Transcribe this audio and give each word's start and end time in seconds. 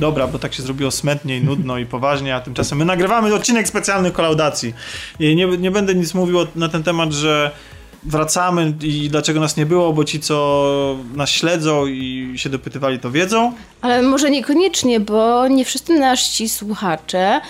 Dobra, 0.00 0.26
bo 0.26 0.38
tak 0.38 0.54
się 0.54 0.62
zrobiło 0.62 0.90
smętnie 0.90 1.36
i 1.36 1.44
nudno 1.44 1.78
i 1.78 1.86
poważnie, 1.86 2.34
a 2.34 2.40
tymczasem 2.40 2.78
my 2.78 2.84
nagrywamy 2.84 3.34
odcinek 3.34 3.68
specjalny 3.68 4.10
kolaudacji. 4.10 4.74
I 5.20 5.36
nie, 5.36 5.46
nie 5.46 5.70
będę 5.70 5.94
nic 5.94 6.14
mówił 6.14 6.38
na 6.56 6.68
ten 6.68 6.82
temat, 6.82 7.12
że 7.12 7.50
wracamy 8.02 8.74
i 8.82 9.08
dlaczego 9.10 9.40
nas 9.40 9.56
nie 9.56 9.66
było, 9.66 9.92
bo 9.92 10.04
ci, 10.04 10.20
co 10.20 10.96
nas 11.14 11.30
śledzą 11.30 11.86
i 11.86 12.32
się 12.36 12.48
dopytywali, 12.48 12.98
to 12.98 13.10
wiedzą. 13.10 13.52
Ale 13.80 14.02
może 14.02 14.30
niekoniecznie, 14.30 15.00
bo 15.00 15.48
nie 15.48 15.64
wszyscy 15.64 15.98
nasi 15.98 16.48
słuchacze 16.48 17.40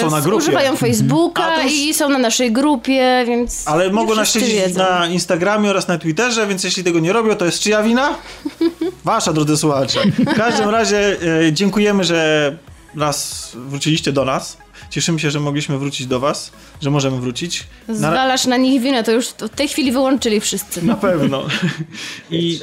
Są 0.00 0.10
na 0.10 0.20
grupie. 0.20 0.36
używają 0.36 0.76
Facebooka 0.76 1.44
A, 1.44 1.56
to 1.56 1.62
już- 1.62 1.72
i 1.72 1.94
są 1.94 2.08
na 2.08 2.18
naszej 2.18 2.52
grupie, 2.52 3.24
więc 3.26 3.68
Ale 3.68 3.90
mogą 3.90 4.14
nas 4.14 4.32
śledzić 4.32 4.74
na 4.74 5.06
Instagramie 5.06 5.70
oraz 5.70 5.88
na 5.88 5.98
Twitterze, 5.98 6.46
więc 6.46 6.64
jeśli 6.64 6.84
tego 6.84 6.98
nie 6.98 7.12
robią, 7.12 7.34
to 7.34 7.44
jest 7.44 7.60
czyja 7.60 7.82
wina? 7.82 8.14
Wasza, 9.04 9.32
drodzy 9.32 9.56
słuchacze. 9.56 10.00
W 10.18 10.34
każdym 10.36 10.68
razie 10.68 11.16
e, 11.46 11.52
dziękujemy, 11.52 12.04
że 12.04 12.56
raz 12.96 13.50
wróciliście 13.54 14.12
do 14.12 14.24
nas. 14.24 14.56
Cieszymy 14.90 15.18
się, 15.20 15.30
że 15.30 15.40
mogliśmy 15.40 15.78
wrócić 15.78 16.06
do 16.06 16.20
was, 16.20 16.52
że 16.82 16.90
możemy 16.90 17.20
wrócić. 17.20 17.66
Zwalasz 17.88 18.46
na 18.46 18.56
nich 18.56 18.82
winę, 18.82 19.04
to 19.04 19.12
już 19.12 19.28
w 19.28 19.48
tej 19.48 19.68
chwili 19.68 19.92
wyłączyli 19.92 20.40
wszyscy. 20.40 20.84
na 20.84 20.94
pewno. 20.96 21.42
I 22.30 22.60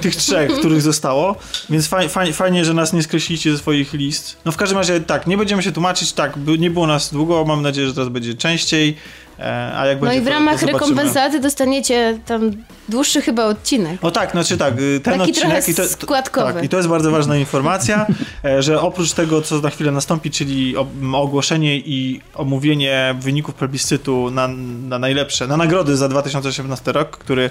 tych 0.00 0.16
trzech, 0.16 0.52
których 0.58 0.82
zostało. 0.82 1.36
Więc 1.70 1.86
faj, 1.88 2.08
faj, 2.08 2.32
fajnie, 2.32 2.64
że 2.64 2.74
nas 2.74 2.92
nie 2.92 3.02
skreśliliście 3.02 3.52
ze 3.52 3.58
swoich 3.58 3.92
list. 3.92 4.36
No 4.44 4.52
w 4.52 4.56
każdym 4.56 4.78
razie 4.78 5.00
tak, 5.00 5.26
nie 5.26 5.38
będziemy 5.38 5.62
się 5.62 5.72
tłumaczyć, 5.72 6.12
tak, 6.12 6.32
nie 6.58 6.70
było 6.70 6.86
nas 6.86 7.12
długo, 7.12 7.44
mam 7.44 7.62
nadzieję, 7.62 7.86
że 7.86 7.94
teraz 7.94 8.08
będzie 8.08 8.34
częściej. 8.34 8.96
E, 9.38 9.72
a 9.76 9.86
jak 9.86 10.00
No 10.00 10.06
będzie 10.06 10.18
i 10.18 10.22
w 10.22 10.24
to- 10.24 10.30
ramach 10.30 10.54
to 10.54 10.60
zobaczymy. 10.66 10.80
rekompensaty 10.90 11.40
dostaniecie 11.40 12.18
tam 12.26 12.50
dłuższy 12.88 13.20
chyba 13.22 13.44
odcinek. 13.44 14.04
O 14.04 14.10
tak, 14.10 14.30
znaczy 14.30 14.56
tak, 14.58 14.78
y, 14.80 15.00
ten 15.02 15.18
Taki 15.18 15.30
odcinek 15.30 15.64
trochę 15.64 15.72
i 15.72 15.74
to, 15.74 15.84
składkowy. 15.88 16.52
Tak, 16.52 16.64
i 16.64 16.68
to 16.68 16.76
jest 16.76 16.88
bardzo 16.88 17.10
ważna 17.10 17.36
informacja, 17.36 18.06
e, 18.44 18.62
że 18.62 18.80
oprócz 18.80 19.12
tego, 19.12 19.42
co 19.42 19.58
za 19.60 19.70
chwilę 19.70 19.92
nastąpi, 19.92 20.30
czyli 20.30 20.76
o- 20.76 20.86
m, 21.02 21.14
ogłoszenie 21.56 21.76
i 21.76 22.20
omówienie 22.34 23.14
wyników 23.20 23.54
plebiscytu 23.54 24.30
na, 24.30 24.48
na 24.88 24.98
najlepsze, 24.98 25.46
na 25.46 25.56
nagrody 25.56 25.96
za 25.96 26.08
2018 26.08 26.92
rok, 26.92 27.16
który 27.18 27.50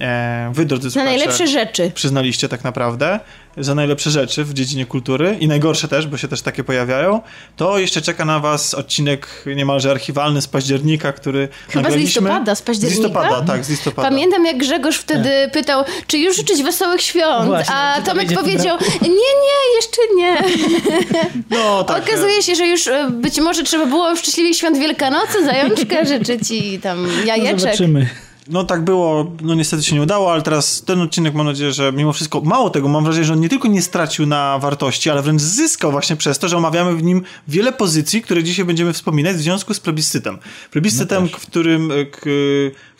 e, 0.00 0.50
wy, 0.54 0.64
drodzy 0.64 0.86
Na 0.86 0.90
słuchacze, 0.90 1.10
najlepsze 1.16 1.46
rzeczy. 1.46 1.90
przyznaliście 1.94 2.48
tak 2.48 2.64
naprawdę 2.64 3.20
za 3.56 3.74
najlepsze 3.74 4.10
rzeczy 4.10 4.44
w 4.44 4.54
dziedzinie 4.54 4.86
kultury 4.86 5.36
i 5.40 5.48
najgorsze 5.48 5.88
też, 5.88 6.06
bo 6.06 6.16
się 6.16 6.28
też 6.28 6.42
takie 6.42 6.64
pojawiają, 6.64 7.20
to 7.56 7.78
jeszcze 7.78 8.02
czeka 8.02 8.24
na 8.24 8.40
was 8.40 8.74
odcinek 8.74 9.44
niemalże 9.56 9.90
archiwalny 9.90 10.42
z 10.42 10.46
października, 10.46 11.12
który 11.12 11.48
Chyba 11.68 11.90
z 11.90 11.94
listopada, 11.94 12.54
z 12.54 12.62
października? 12.62 13.02
Z 13.02 13.04
listopada, 13.04 13.42
tak, 13.46 13.64
z 13.64 13.70
listopada. 13.70 14.08
Pamiętam, 14.08 14.46
jak 14.46 14.58
Grzegorz 14.58 14.96
wtedy 14.98 15.30
pytał, 15.52 15.84
czy 16.06 16.18
już 16.18 16.36
życzyć 16.36 16.62
wesołych 16.62 17.02
świąt, 17.02 17.46
Właśnie, 17.46 17.74
a 17.74 18.02
Tomek 18.02 18.32
powiedział, 18.34 18.78
nie, 19.02 19.08
nie, 19.08 19.76
jeszcze 19.76 20.00
nie. 20.16 20.36
No, 21.50 21.84
tak, 21.84 22.08
Okazuje 22.08 22.42
się, 22.42 22.54
że 22.54 22.66
już 22.66 22.86
e, 22.86 23.10
być 23.10 23.40
może 23.40 23.62
trzeba 23.62 23.86
było 23.86 24.16
szczęśliwych 24.16 24.56
świąt 24.56 24.78
Wielkanocy, 24.78 25.44
zajączka 25.44 26.04
życzyć 26.04 26.50
i 26.50 26.78
tam 26.78 27.06
No 27.06 27.24
jajeczek. 27.24 27.60
zobaczymy. 27.60 28.08
No 28.50 28.64
tak 28.64 28.84
było, 28.84 29.32
no 29.42 29.54
niestety 29.54 29.82
się 29.82 29.94
nie 29.94 30.02
udało, 30.02 30.32
ale 30.32 30.42
teraz 30.42 30.82
ten 30.82 31.00
odcinek 31.00 31.34
mam 31.34 31.46
nadzieję, 31.46 31.72
że 31.72 31.92
mimo 31.92 32.12
wszystko, 32.12 32.40
mało 32.40 32.70
tego, 32.70 32.88
mam 32.88 33.04
wrażenie, 33.04 33.24
że 33.24 33.32
on 33.32 33.40
nie 33.40 33.48
tylko 33.48 33.68
nie 33.68 33.82
stracił 33.82 34.26
na 34.26 34.58
wartości, 34.58 35.10
ale 35.10 35.22
wręcz 35.22 35.42
zyskał 35.42 35.90
właśnie 35.92 36.16
przez 36.16 36.38
to, 36.38 36.48
że 36.48 36.56
omawiamy 36.56 36.94
w 36.94 37.02
nim 37.02 37.22
wiele 37.48 37.72
pozycji, 37.72 38.22
które 38.22 38.44
dzisiaj 38.44 38.64
będziemy 38.64 38.92
wspominać 38.92 39.36
w 39.36 39.40
związku 39.40 39.74
z 39.74 39.80
plebiscytem. 39.80 40.38
Plebiscytem, 40.70 41.28
w 41.28 41.46
którym, 41.46 41.92
e, 41.92 42.06
k, 42.06 42.20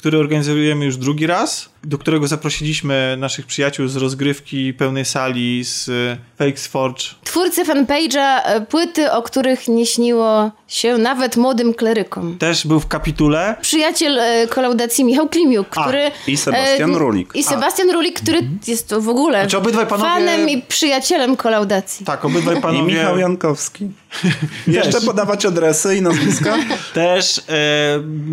który 0.01 0.19
organizujemy 0.19 0.85
już 0.85 0.97
drugi 0.97 1.27
raz, 1.27 1.71
do 1.85 1.99
którego 1.99 2.29
zaprosiliśmy 2.29 3.17
naszych 3.19 3.47
przyjaciół 3.47 3.89
z 3.89 3.97
rozgrywki 3.97 4.75
pełnej 4.75 5.05
sali, 5.05 5.65
z 5.65 5.89
e, 5.89 6.17
Fakes 6.39 6.67
Forge. 6.67 7.05
Twórcy 7.25 7.65
fanpage'a 7.65 8.41
e, 8.45 8.61
płyty, 8.61 9.13
o 9.13 9.23
których 9.23 9.69
nie 9.69 9.87
śniło 9.87 10.51
się 10.69 10.99
nawet 10.99 11.37
młodym 11.37 11.75
klerykom. 11.75 12.39
Też 12.39 12.67
był 12.67 12.81
w 12.81 12.89
kapitule. 12.89 13.57
Przyjaciel 13.61 14.19
e, 14.19 14.47
kolaudacji 14.47 15.05
Michał 15.05 15.29
Klimiuk, 15.29 15.79
A, 15.79 15.83
który... 15.83 16.11
i 16.27 16.37
Sebastian 16.37 16.95
e, 16.95 16.99
Rulik. 16.99 17.31
I 17.35 17.43
Sebastian 17.43 17.91
Rulik, 17.91 18.21
który 18.21 18.41
jest 18.67 18.89
to 18.89 19.01
w 19.01 19.09
ogóle 19.09 19.41
Znaczy 19.41 19.59
obydwaj 19.59 19.87
panowie- 19.87 20.03
fanem 20.03 20.49
i 20.49 20.63
przyjacielem 20.63 21.37
kolaudacji. 21.37 22.07
Tak, 22.07 22.25
obydwaj 22.25 22.59
I 22.59 22.61
panowie... 22.61 22.93
Michał 22.95 23.19
Jankowski. 23.19 23.89
Jeszcze 24.67 25.01
podawać 25.01 25.47
adresy 25.47 25.97
i 25.97 26.03
nazwiska? 26.03 26.57
Też, 26.95 27.39
e, 27.39 27.43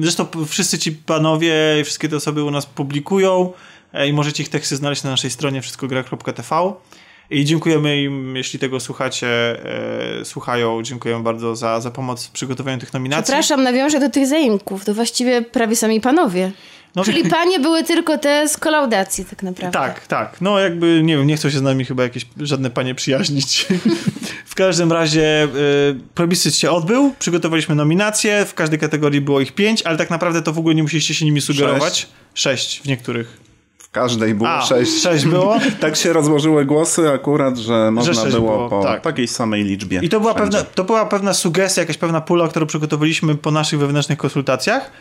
zresztą 0.02 0.28
wszyscy 0.47 0.80
ci 0.80 0.91
panowie 0.91 1.56
i 1.81 1.84
wszystkie 1.84 2.09
te 2.09 2.16
osoby 2.16 2.44
u 2.44 2.51
nas 2.51 2.66
publikują 2.66 3.53
e, 3.94 4.07
i 4.07 4.13
możecie 4.13 4.44
ich 4.44 4.50
teksty 4.50 4.75
znaleźć 4.75 5.03
na 5.03 5.09
naszej 5.09 5.31
stronie 5.31 5.62
wszystkogra.tv 5.62 6.73
i 7.29 7.45
dziękujemy 7.45 8.01
im, 8.01 8.35
jeśli 8.35 8.59
tego 8.59 8.79
słuchacie, 8.79 9.28
e, 10.19 10.25
słuchają, 10.25 10.84
dziękuję 10.84 11.19
bardzo 11.23 11.56
za, 11.56 11.81
za 11.81 11.91
pomoc 11.91 12.25
w 12.25 12.31
przygotowaniu 12.31 12.79
tych 12.79 12.94
nominacji. 12.94 13.23
Przepraszam, 13.23 13.63
nawiążę 13.63 14.00
do 14.00 14.09
tych 14.09 14.28
zaimków. 14.28 14.85
To 14.85 14.94
właściwie 14.94 15.41
prawie 15.41 15.75
sami 15.75 16.01
panowie. 16.01 16.51
No, 16.96 17.03
Czyli 17.03 17.30
panie 17.40 17.59
były 17.59 17.84
tylko 17.84 18.18
te 18.18 18.50
z 18.50 18.58
kolaudacji 18.58 19.25
tak 19.25 19.44
naprawdę. 19.44 19.80
Tak, 19.80 20.08
tak. 20.08 20.42
No 20.42 20.59
jakby, 20.59 21.02
nie 21.03 21.18
wiem, 21.18 21.28
nie 21.28 21.38
chcą 21.38 21.50
się 21.50 21.58
z 21.58 21.62
nami 21.62 21.86
chyba 21.86 22.03
jakieś 22.03 22.25
żadne 22.40 22.70
panie 22.70 22.96
przyjaźnić. 22.96 23.68
w 24.46 24.56
każdym 24.56 24.92
razie 24.92 25.44
y, 25.44 26.00
plebiscyt 26.16 26.56
się 26.56 26.72
odbył, 26.72 27.14
przygotowaliśmy 27.20 27.76
nominacje, 27.76 28.46
w 28.46 28.53
każdej 28.53 28.80
kategorii 28.80 29.22
było 29.22 29.42
ich 29.42 29.56
pięć, 29.56 29.81
ale 29.81 29.97
tak 29.97 30.09
naprawdę 30.09 30.42
to 30.42 30.53
w 30.53 30.59
ogóle 30.59 30.76
nie 30.76 30.84
musieliście 30.84 31.14
się 31.14 31.26
nimi 31.26 31.42
sugerować. 31.42 32.08
Sześć, 32.34 32.81
w 32.81 32.86
niektórych. 32.86 33.47
W 33.78 33.92
każdej 33.92 34.34
było 34.36 34.50
A, 34.50 34.62
sześć. 34.62 35.02
sześć 35.02 35.26
było. 35.26 35.58
Tak 35.80 35.96
się 35.96 36.14
rozłożyły 36.14 36.66
głosy 36.66 37.09
akurat, 37.09 37.58
że 37.58 37.92
można 37.92 38.14
sześć 38.14 38.36
było, 38.36 38.58
było, 38.58 38.70
po 38.70 38.84
tak. 38.84 39.02
takiej 39.02 39.28
samej 39.28 39.64
liczbie. 39.64 40.00
I 40.03 40.09
to 40.09 40.20
była, 40.20 40.34
wszędzie. 40.34 40.58
pewna, 40.58 40.74
to 40.76 40.84
była 40.84 41.06
pewna 41.06 41.34
sugestia, 41.34 41.81
jakaś 41.81 41.97
pewna 41.97 42.22
pula, 42.22 42.47
którą 42.47 42.66
przygotowaliśmy 42.66 43.36
po 43.36 43.52
naszych 43.52 43.80
wewnętrznych 43.80 44.18
konsultacjach, 44.18 44.92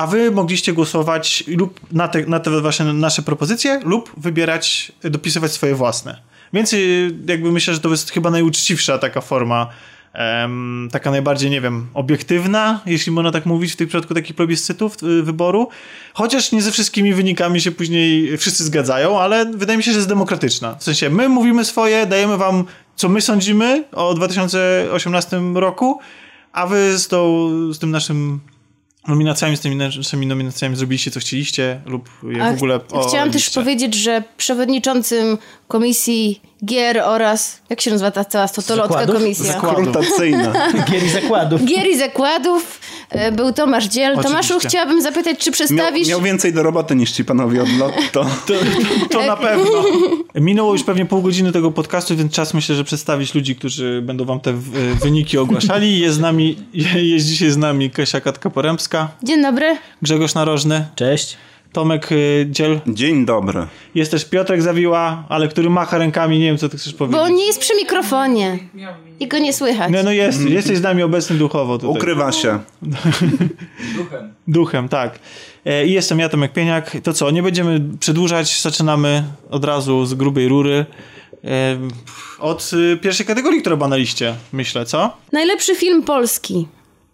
a 0.00 0.06
wy 0.06 0.30
mogliście 0.30 0.72
głosować 0.72 1.44
lub 1.46 1.80
na 1.92 2.08
te, 2.08 2.26
na 2.26 2.40
te 2.40 2.60
wasze, 2.60 2.84
nasze 2.84 3.22
propozycje 3.22 3.80
lub 3.84 4.12
wybierać, 4.16 4.92
dopisywać 5.02 5.52
swoje 5.52 5.74
własne. 5.74 6.20
Więc 6.52 6.72
y, 6.72 7.10
jakby 7.26 7.52
myślę, 7.52 7.74
że 7.74 7.80
to 7.80 7.88
jest 7.88 8.10
chyba 8.10 8.30
najuczciwsza 8.30 8.98
taka 8.98 9.20
forma, 9.20 9.66
taka 10.92 11.10
najbardziej, 11.10 11.50
nie 11.50 11.60
wiem, 11.60 11.86
obiektywna, 11.94 12.80
jeśli 12.86 13.12
można 13.12 13.30
tak 13.30 13.46
mówić 13.46 13.72
w 13.72 13.76
tym 13.76 13.88
przypadku 13.88 14.14
takich 14.14 14.36
plebiscytów, 14.36 15.02
y, 15.02 15.22
wyboru. 15.22 15.68
Chociaż 16.14 16.52
nie 16.52 16.62
ze 16.62 16.72
wszystkimi 16.72 17.14
wynikami 17.14 17.60
się 17.60 17.70
później 17.70 18.38
wszyscy 18.38 18.64
zgadzają, 18.64 19.20
ale 19.20 19.46
wydaje 19.46 19.76
mi 19.76 19.82
się, 19.82 19.90
że 19.90 19.98
jest 19.98 20.08
demokratyczna. 20.08 20.74
W 20.74 20.84
sensie 20.84 21.10
my 21.10 21.28
mówimy 21.28 21.64
swoje, 21.64 22.06
dajemy 22.06 22.36
wam, 22.36 22.64
co 22.96 23.08
my 23.08 23.20
sądzimy 23.20 23.84
o 23.92 24.14
2018 24.14 25.40
roku, 25.54 26.00
a 26.52 26.66
wy 26.66 26.98
z, 26.98 27.08
tą, 27.08 27.48
z 27.72 27.78
tym 27.78 27.90
naszym 27.90 28.40
nominacjami, 29.08 29.56
z 29.56 29.60
tymi 29.60 29.76
naszymi 29.76 30.26
nominacjami 30.26 30.76
zrobiliście, 30.76 31.10
co 31.10 31.20
chcieliście 31.20 31.80
lub 31.86 32.08
je 32.22 32.44
A 32.44 32.52
w 32.52 32.54
ogóle 32.54 32.78
ch- 32.78 33.08
Chciałam 33.08 33.30
też 33.30 33.50
powiedzieć, 33.50 33.94
że 33.94 34.22
przewodniczącym 34.36 35.38
komisji 35.68 36.40
gier 36.64 36.98
oraz, 36.98 37.60
jak 37.70 37.80
się 37.80 37.90
nazywa 37.90 38.10
ta 38.10 38.24
cała 38.24 38.48
stotolotka 38.48 39.06
komisja? 39.06 39.44
Zakładów. 39.52 39.94
Gier 40.90 41.04
i 41.04 41.10
zakładów. 41.10 41.64
Gier 41.64 41.86
i 41.86 41.98
zakładów 41.98 42.80
był 43.32 43.52
Tomasz 43.52 43.88
Dziel. 43.88 44.12
Oczywiście. 44.12 44.28
Tomaszu, 44.30 44.68
chciałabym 44.68 45.02
zapytać, 45.02 45.38
czy 45.38 45.50
Miał, 45.50 45.52
przedstawisz... 45.52 46.08
miał 46.08 46.20
więcej 46.20 46.52
do 46.52 46.62
roboty 46.62 46.96
niż 46.96 47.12
ci 47.12 47.24
panowie 47.24 47.62
od 47.62 47.68
lotto. 47.78 48.26
To, 48.46 48.54
to 49.10 49.26
na 49.26 49.36
pewno. 49.36 49.64
Minęło 50.34 50.72
już 50.72 50.84
pewnie 50.84 51.06
pół 51.06 51.22
godziny 51.22 51.52
tego 51.52 51.70
podcastu, 51.70 52.16
więc 52.16 52.32
czas 52.32 52.54
myślę, 52.54 52.74
że 52.74 52.84
przedstawić 52.84 53.34
ludzi, 53.34 53.56
którzy 53.56 54.02
będą 54.02 54.24
wam 54.24 54.40
te 54.40 54.52
w- 54.52 54.70
wyniki 55.02 55.38
ogłaszali. 55.38 55.98
Jest 56.00 56.16
z 56.16 56.20
nami, 56.20 56.56
jest 56.94 57.26
dzisiaj 57.26 57.50
z 57.50 57.56
nami 57.56 57.90
Kasia 57.90 58.20
Katka-Porębska, 58.20 59.06
Dzień 59.22 59.42
dobry. 59.42 59.76
Grzegorz 60.02 60.34
Narożny, 60.34 60.84
Cześć. 60.94 61.36
Tomek 61.72 62.12
y, 62.12 62.46
Dziel. 62.50 62.80
Dzień 62.86 63.26
dobry. 63.26 63.66
Jest 63.94 64.10
też 64.10 64.24
Piotrek 64.24 64.62
Zawiła, 64.62 65.24
ale 65.28 65.48
który 65.48 65.70
macha 65.70 65.98
rękami, 65.98 66.38
nie 66.38 66.44
wiem 66.46 66.58
co 66.58 66.68
ty 66.68 66.78
chcesz 66.78 66.94
powiedzieć. 66.94 67.20
Bo 67.20 67.22
on 67.24 67.34
nie 67.34 67.46
jest 67.46 67.60
przy 67.60 67.74
mikrofonie 67.76 68.58
i 69.20 69.28
go 69.28 69.38
nie 69.38 69.52
słychać. 69.52 69.92
No, 69.92 70.02
no 70.02 70.12
jest, 70.12 70.40
jesteś 70.48 70.78
z 70.78 70.82
nami 70.82 71.02
obecny 71.02 71.36
duchowo 71.36 71.78
tutaj. 71.78 71.96
Ukrywa 71.96 72.32
się. 72.32 72.58
Duchem, 74.48 74.88
tak. 74.88 75.18
E, 75.64 75.86
I 75.86 75.92
jestem 75.92 76.18
ja, 76.18 76.28
Tomek 76.28 76.52
Pieniak. 76.52 76.96
To 77.02 77.12
co, 77.12 77.30
nie 77.30 77.42
będziemy 77.42 77.80
przedłużać, 78.00 78.60
zaczynamy 78.62 79.24
od 79.50 79.64
razu 79.64 80.06
z 80.06 80.14
grubej 80.14 80.48
rury. 80.48 80.86
E, 81.44 81.78
Od 82.38 82.70
y, 82.72 82.96
pierwszej 82.96 83.26
kategorii, 83.26 83.60
która 83.60 83.76
była 83.76 83.88
na 83.88 83.96
liście, 83.96 84.34
myślę, 84.52 84.86
co? 84.86 85.16
Najlepszy 85.32 85.74
film 85.74 86.02
polski. 86.02 86.68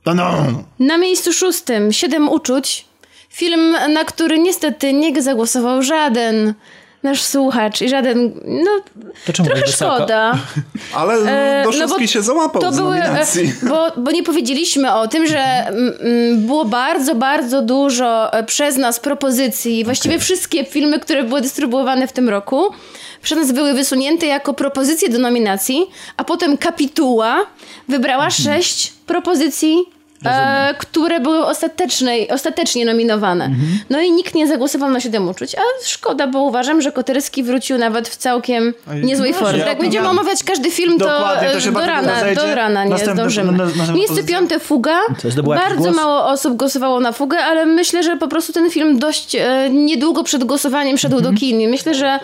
No, 0.07 0.15
no. 0.15 0.47
Na 0.79 0.99
miejscu 0.99 1.33
szóstym 1.33 1.93
Siedem 1.93 2.29
uczuć. 2.29 2.85
Film, 3.37 3.77
na 3.89 4.05
który 4.05 4.39
niestety 4.39 4.93
nie 4.93 5.23
zagłosował 5.23 5.83
żaden 5.83 6.55
nasz 7.03 7.23
słuchacz 7.23 7.83
i 7.83 7.89
żaden, 7.89 8.33
no 8.45 8.71
To 9.27 9.33
czemu 9.33 9.49
trochę 9.49 9.63
tak 9.63 9.75
szkoda. 9.75 10.39
Ale 10.95 11.15
Doszewski 11.65 12.01
no 12.01 12.07
się 12.07 12.23
załapał 12.23 12.63
To 12.63 12.73
z 12.73 12.77
były, 12.77 12.97
e, 12.97 13.25
bo, 13.63 13.93
bo 13.97 14.11
nie 14.11 14.23
powiedzieliśmy 14.23 14.95
o 14.95 15.09
tym, 15.09 15.27
że 15.27 15.39
mm, 15.39 15.95
mm, 16.01 16.47
było 16.47 16.65
bardzo, 16.65 17.15
bardzo 17.15 17.63
dużo 17.63 18.33
e, 18.33 18.45
przez 18.45 18.77
nas 18.77 19.01
propozycji. 19.01 19.85
Właściwie 19.85 20.19
wszystkie 20.19 20.65
filmy, 20.65 21.01
które 21.01 21.23
były 21.23 21.41
dystrybuowane 21.41 22.07
w 22.07 22.13
tym 22.13 22.29
roku. 22.29 22.65
przez 23.23 23.39
nas 23.39 23.53
były 23.53 23.75
wysunięte 23.75 24.27
jako 24.27 24.55
propozycje 24.55 25.09
do 25.09 25.19
nominacji, 25.19 25.87
a 26.17 26.25
potem 26.25 26.57
kapituła 26.57 27.47
wybrała 27.89 28.25
Mhm. 28.25 28.43
sześć 28.43 28.93
propozycji, 29.07 29.96
e, 30.25 30.75
które 30.79 31.21
były 31.21 31.47
ostatecznej, 31.47 32.31
ostatecznie 32.31 32.85
nominowane. 32.85 33.45
Mhm. 33.45 33.79
No 33.91 34.01
i 34.01 34.11
nikt 34.13 34.35
nie 34.35 34.47
zagłosował 34.47 34.91
na 34.91 35.01
Siedem 35.01 35.29
Uczuć, 35.29 35.55
a 35.55 35.61
szkoda, 35.85 36.27
bo 36.27 36.43
uważam, 36.43 36.83
że 36.83 36.93
Koterski 36.93 37.43
wrócił 37.43 37.79
nawet 37.79 38.09
w 38.09 38.17
całkiem 38.17 38.75
Oj, 38.91 39.03
niezłej 39.05 39.31
no, 39.33 39.39
formie. 39.39 39.59
ja 39.59 39.67
Jak 39.69 39.79
będziemy 39.81 40.09
omawiać 40.09 40.45
każdy 40.45 40.71
film, 40.71 40.99
to, 40.99 41.05
to 41.05 41.41
e, 41.43 41.61
do 41.73 41.81
rana, 41.87 42.13
do 42.35 42.55
rana 42.55 42.85
nie 42.85 42.91
Następny- 42.91 43.13
zdążymy. 43.15 43.53
na- 43.53 43.65
następna 43.65 43.95
Miejsce 43.95 44.15
pozycja. 44.15 44.39
piąte 44.39 44.59
Fuga. 44.61 44.99
Bardzo 45.45 45.77
głos? 45.77 45.97
mało 45.97 46.27
osób 46.27 46.57
głosowało 46.57 47.01
na 47.01 47.13
Fugę, 47.13 47.39
ale 47.39 47.67
myślę, 47.67 48.03
że 48.03 48.17
po 48.17 48.29
prostu 48.29 48.53
ten 48.53 48.71
film 48.71 48.99
dość 48.99 49.35
e, 49.35 49.71
niedługo 49.71 50.25
przed 50.25 50.45
głosowaniem 50.45 50.99
szedł 50.99 51.17
Mhm. 51.17 51.35
do 51.35 51.41
kin. 51.41 51.71
Myślę, 51.71 51.95
że 51.95 52.19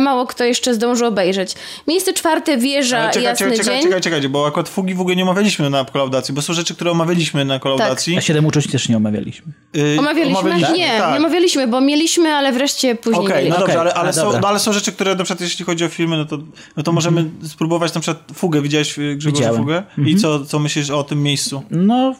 mało 0.00 0.26
kto 0.26 0.44
jeszcze 0.44 0.74
zdążył 0.74 1.06
obejrzeć. 1.06 1.54
Miejsce 1.88 2.12
czwarte 2.12 2.56
Wieża, 2.58 2.98
Ale 2.98 3.08
czekaj, 3.08 3.22
Jasny 3.24 3.46
czekaj, 3.46 3.58
czekaj, 3.58 3.74
Dzień. 3.74 3.82
czekaj, 3.84 4.00
czekajcie, 4.00 4.28
bo 4.28 4.46
akurat 4.46 4.68
fugi 4.68 4.94
w 4.94 5.00
ogóle 5.00 5.16
nie 5.16 5.22
omawialiśmy 5.22 5.70
na 5.70 5.84
kolaudacji, 5.84 6.34
bo 6.34 6.42
są 6.42 6.52
rzeczy, 6.52 6.74
które 6.74 6.90
omawialiśmy 6.90 7.44
na 7.44 7.58
kolaudacji. 7.58 8.18
A 8.18 8.20
siedem 8.20 8.46
uczuć 8.46 8.70
też 8.70 8.88
nie 8.88 8.96
omawialiśmy. 8.96 9.52
Y, 9.76 9.96
Omawialiśmy? 9.98 10.54
Nie, 10.72 10.88
tak. 10.98 11.12
nie 11.12 11.18
omawialiśmy, 11.18 11.68
bo 11.68 11.80
mieliśmy, 11.80 12.28
ale 12.34 12.52
wreszcie 12.52 12.94
później 12.94 13.26
Okej, 13.26 13.36
no 13.36 13.42
mieliśmy. 13.42 13.58
dobrze, 13.60 13.80
ale, 13.80 13.94
ale, 13.94 14.08
a, 14.08 14.12
są, 14.12 14.32
no, 14.40 14.48
ale 14.48 14.58
są 14.58 14.72
rzeczy, 14.72 14.92
które 14.92 15.14
na 15.14 15.24
przykład 15.24 15.40
jeśli 15.40 15.64
chodzi 15.64 15.84
o 15.84 15.88
filmy, 15.88 16.16
no 16.16 16.24
to, 16.24 16.38
no 16.76 16.82
to 16.82 16.92
możemy 16.92 17.24
spróbować 17.48 17.94
na 17.94 18.00
przykład 18.00 18.24
Fugę. 18.34 18.62
Widziałeś 18.62 18.98
y, 18.98 19.16
Widziałem. 19.20 19.56
Fugę? 19.60 19.82
I 20.06 20.16
co, 20.16 20.44
co 20.44 20.58
myślisz 20.58 20.90
o 20.90 21.02
tym 21.04 21.22
miejscu? 21.22 21.62
No, 21.70 22.14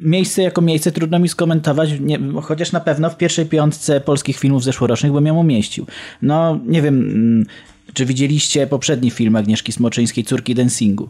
miejsce 0.00 0.42
jako 0.42 0.60
miejsce 0.60 0.92
trudno 0.92 1.18
mi 1.18 1.28
skomentować, 1.28 1.90
nie, 2.00 2.18
chociaż 2.42 2.72
na 2.72 2.80
pewno 2.80 3.10
w 3.10 3.16
pierwszej 3.16 3.46
piątce 3.46 4.00
polskich 4.00 4.38
filmów 4.38 4.64
zeszłorocznych 4.64 5.12
bym 5.12 5.26
ją 5.26 5.36
umieścił. 5.36 5.86
No, 6.22 6.58
nie 6.66 6.82
wiem, 6.82 6.98
mm, 7.00 7.46
czy 7.94 8.06
widzieliście 8.06 8.66
poprzedni 8.66 9.10
film 9.10 9.36
Agnieszki 9.36 9.72
Smoczyńskiej, 9.72 10.24
Córki 10.24 10.54
Dancingu. 10.54 11.08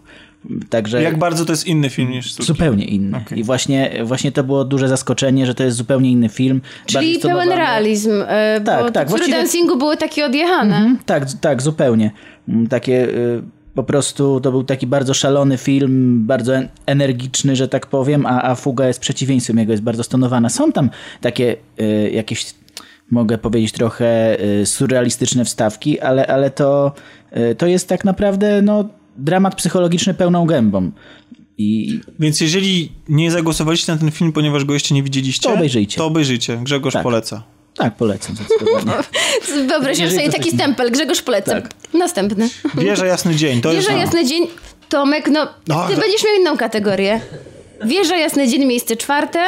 Także 0.70 1.02
Jak 1.02 1.18
bardzo 1.18 1.44
to 1.44 1.52
jest 1.52 1.66
inny 1.66 1.90
film 1.90 2.10
niż 2.10 2.32
Córki? 2.32 2.46
zupełnie 2.46 2.84
inny. 2.84 3.24
I 3.36 3.42
właśnie, 3.44 3.90
właśnie 4.04 4.32
to 4.32 4.44
było 4.44 4.64
duże 4.64 4.88
zaskoczenie, 4.88 5.46
że 5.46 5.54
to 5.54 5.64
jest 5.64 5.76
zupełnie 5.76 6.10
inny 6.10 6.28
film. 6.28 6.60
Czyli 6.86 6.94
bardziej 6.94 7.18
pełen 7.20 7.36
stonowany. 7.36 7.56
realizm, 7.56 8.10
e, 8.28 8.60
Tak, 8.64 8.84
bo 8.84 8.90
tak, 8.90 9.06
które 9.06 9.06
właściwie- 9.18 9.36
dancingu 9.38 9.76
były 9.78 9.96
takie 9.96 10.24
odjechane. 10.24 10.76
Mhm, 10.76 10.98
tak, 11.06 11.32
tak, 11.40 11.62
zupełnie. 11.62 12.10
Mm, 12.48 12.66
Takie 12.66 13.08
y, 13.08 13.42
po 13.74 13.82
prostu 13.82 14.40
to 14.40 14.50
był 14.50 14.64
taki 14.64 14.86
bardzo 14.86 15.14
szalony 15.14 15.58
film, 15.58 16.26
bardzo 16.26 16.56
en- 16.56 16.68
energiczny, 16.86 17.56
że 17.56 17.68
tak 17.68 17.86
powiem, 17.86 18.26
a, 18.26 18.42
a 18.42 18.54
Fuga 18.54 18.86
jest 18.88 19.00
przeciwieństwem 19.00 19.58
jego, 19.58 19.72
jest 19.72 19.82
bardzo 19.84 20.02
stonowana. 20.02 20.48
Są 20.48 20.72
tam 20.72 20.90
takie 21.20 21.56
y, 21.80 22.10
jakieś, 22.14 22.54
mogę 23.10 23.38
powiedzieć, 23.38 23.72
trochę 23.72 24.40
y, 24.60 24.66
surrealistyczne 24.66 25.44
wstawki, 25.44 26.00
ale, 26.00 26.26
ale 26.26 26.50
to, 26.50 26.92
y, 27.36 27.54
to 27.54 27.66
jest 27.66 27.88
tak 27.88 28.04
naprawdę 28.04 28.62
no, 28.62 28.88
dramat 29.16 29.54
psychologiczny 29.54 30.14
pełną 30.14 30.46
gębą. 30.46 30.90
I 31.60 32.00
Więc 32.18 32.40
jeżeli 32.40 32.92
nie 33.08 33.30
zagłosowaliście 33.30 33.92
na 33.92 33.98
ten 33.98 34.10
film, 34.10 34.32
ponieważ 34.32 34.64
go 34.64 34.74
jeszcze 34.74 34.94
nie 34.94 35.02
widzieliście, 35.02 35.48
To 35.48 35.54
obejrzyjcie. 35.54 35.96
To 35.96 36.06
obejrzyjcie. 36.06 36.56
Grzegorz 36.62 36.92
Tak. 36.94 37.02
poleca. 37.02 37.42
Tak, 37.78 37.96
polecam 37.96 38.36
zdecydowanie. 38.36 39.02
Wyobraźam 39.68 40.04
Jeżeli 40.04 40.24
sobie 40.24 40.32
taki 40.32 40.50
stempel, 40.50 40.90
Grzegorz 40.90 41.22
Plecem. 41.22 41.62
Tak. 41.62 41.70
Następny. 41.94 42.48
Wieża 42.74 43.06
Jasny 43.06 43.36
Dzień. 43.36 43.60
To 43.60 43.70
Wieża 43.70 43.92
jest... 43.92 44.04
Jasny 44.04 44.24
Dzień. 44.24 44.46
Tomek, 44.88 45.28
no, 45.28 45.48
No, 45.68 45.88
ty 45.88 45.96
będziesz 45.96 46.24
miał 46.24 46.34
inną 46.40 46.56
kategorię. 46.56 47.20
Wieża 47.84 48.16
Jasny 48.16 48.48
Dzień, 48.48 48.64
miejsce 48.66 48.96
czwarte. 48.96 49.40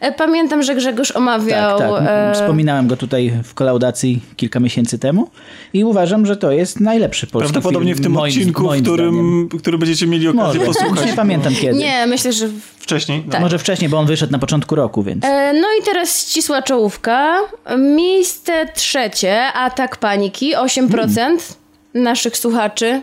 E, 0.00 0.12
Pamiętam, 0.12 0.62
że 0.62 0.74
Grzegorz 0.74 1.10
omawiał... 1.10 1.78
Tak, 1.78 1.90
tak. 1.90 2.02
e, 2.06 2.32
Wspominałem 2.34 2.86
go 2.88 2.96
tutaj 2.96 3.32
w 3.44 3.54
kolaudacji 3.54 4.20
kilka 4.36 4.60
miesięcy 4.60 4.98
temu 4.98 5.30
i 5.72 5.84
uważam, 5.84 6.26
że 6.26 6.36
to 6.36 6.52
jest 6.52 6.80
najlepszy 6.80 7.26
polski 7.26 7.52
Prawdopodobnie 7.52 7.88
film. 7.94 7.98
w 7.98 8.02
tym 8.02 8.12
moim, 8.12 8.32
odcinku, 8.34 8.62
moim 8.62 8.80
w 8.80 8.86
którym, 8.86 9.48
który 9.60 9.78
będziecie 9.78 10.06
mieli 10.06 10.28
okazję 10.28 10.60
Może, 10.60 10.72
posłuchać. 10.80 11.06
nie 11.06 11.12
pamiętam 11.12 11.54
kiedy. 11.54 11.78
Nie, 11.78 12.06
myślę, 12.06 12.32
że... 12.32 12.48
Wcześniej. 12.78 13.22
No. 13.26 13.32
Tak. 13.32 13.40
Może 13.40 13.58
wcześniej, 13.58 13.90
bo 13.90 13.98
on 13.98 14.06
wyszedł 14.06 14.32
na 14.32 14.38
początku 14.38 14.74
roku, 14.74 15.02
więc... 15.02 15.24
E, 15.24 15.52
No 15.52 15.66
i 15.80 15.84
teraz 15.84 16.28
ścisła 16.28 16.62
czołówka. 16.62 17.36
Miejsce 17.78 18.52
trzecie, 18.74 19.42
Atak 19.52 19.96
Paniki, 19.96 20.54
8% 20.56 21.36
naszych 21.94 22.36
słuchaczy 22.36 23.02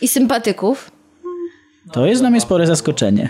i 0.00 0.08
sympatyków. 0.08 0.90
To 1.92 2.06
jest 2.06 2.22
dla 2.22 2.30
mnie 2.30 2.40
spore 2.40 2.66
zaskoczenie. 2.66 3.28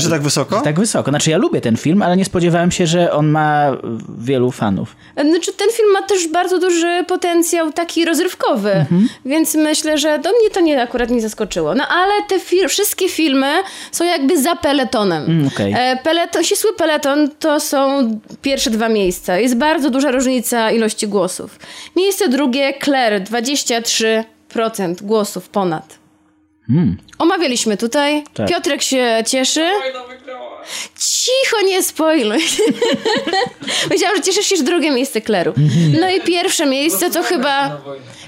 Że 0.00 0.10
tak 0.10 0.22
wysoko? 0.22 0.60
Tak 0.60 0.80
wysoko. 0.80 1.10
Znaczy 1.10 1.30
ja 1.30 1.38
lubię 1.38 1.60
ten 1.60 1.76
film, 1.76 2.02
ale 2.02 2.16
nie 2.16 2.24
spodziewałem 2.24 2.70
się, 2.70 2.86
że 2.86 3.12
on 3.12 3.26
ma 3.28 3.76
wielu 4.18 4.50
fanów. 4.50 4.96
Znaczy, 5.30 5.52
ten 5.52 5.68
film 5.72 5.92
ma 5.92 6.02
też 6.02 6.28
bardzo 6.28 6.58
duży 6.58 7.04
potencjał 7.08 7.72
taki 7.72 8.04
rozrywkowy, 8.04 8.72
Mhm. 8.72 9.08
więc 9.24 9.54
myślę, 9.54 9.98
że 9.98 10.18
do 10.18 10.30
mnie 10.30 10.50
to 10.52 10.60
nie 10.60 10.82
akurat 10.82 11.10
nie 11.10 11.20
zaskoczyło. 11.20 11.74
No 11.74 11.84
ale 11.88 12.12
te 12.28 12.38
fil- 12.38 12.68
wszystkie 12.68 13.08
filmy 13.08 13.52
są 13.92 14.04
jakby 14.04 14.42
za 14.42 14.56
peletonem. 14.56 15.24
Mm, 15.24 15.46
okej. 15.54 15.74
E, 15.78 15.98
peleton, 16.04 16.44
ścisły 16.44 16.70
peleton 16.74 17.30
to 17.38 17.60
są 17.60 18.10
pierwsze 18.42 18.70
dwa 18.70 18.88
miejsca. 18.88 19.38
Jest 19.38 19.56
bardzo 19.56 19.90
duża 19.90 20.10
różnica 20.10 20.70
ilości 20.70 21.08
głosów. 21.08 21.58
Miejsce 21.96 22.28
drugie, 22.28 22.74
Claire, 22.84 23.20
23% 23.22 25.02
głosów 25.02 25.48
ponad. 25.48 25.98
Omawialiśmy 27.18 27.76
tutaj. 27.76 28.12
Hmm. 28.12 28.26
Tak. 28.34 28.48
Piotrek 28.48 28.82
się 28.82 29.22
cieszy. 29.26 29.70
Cicho, 30.98 31.66
nie 31.66 31.82
spoiluj. 31.82 32.38
Wiedziałam, 33.90 34.16
że 34.16 34.22
cieszysz 34.22 34.46
się, 34.46 34.56
że 34.56 34.62
drugie 34.62 34.90
miejsce 34.90 35.20
Kleru. 35.20 35.54
No 36.00 36.10
i 36.10 36.20
pierwsze 36.20 36.66
miejsce 36.66 37.10
to 37.10 37.22
chyba, 37.22 37.80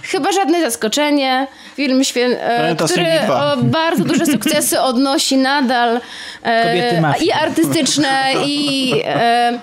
chyba 0.02 0.32
żadne 0.32 0.60
zaskoczenie. 0.60 1.46
Film, 1.76 2.04
świę, 2.04 2.26
e, 2.26 2.76
który 2.76 3.06
o, 3.32 3.56
bardzo 3.56 4.04
duże 4.04 4.26
sukcesy 4.32 4.80
odnosi 4.80 5.36
nadal. 5.36 6.00
E. 6.44 7.14
I 7.20 7.32
artystyczne, 7.32 8.32
i... 8.46 8.92
E, 9.04 9.60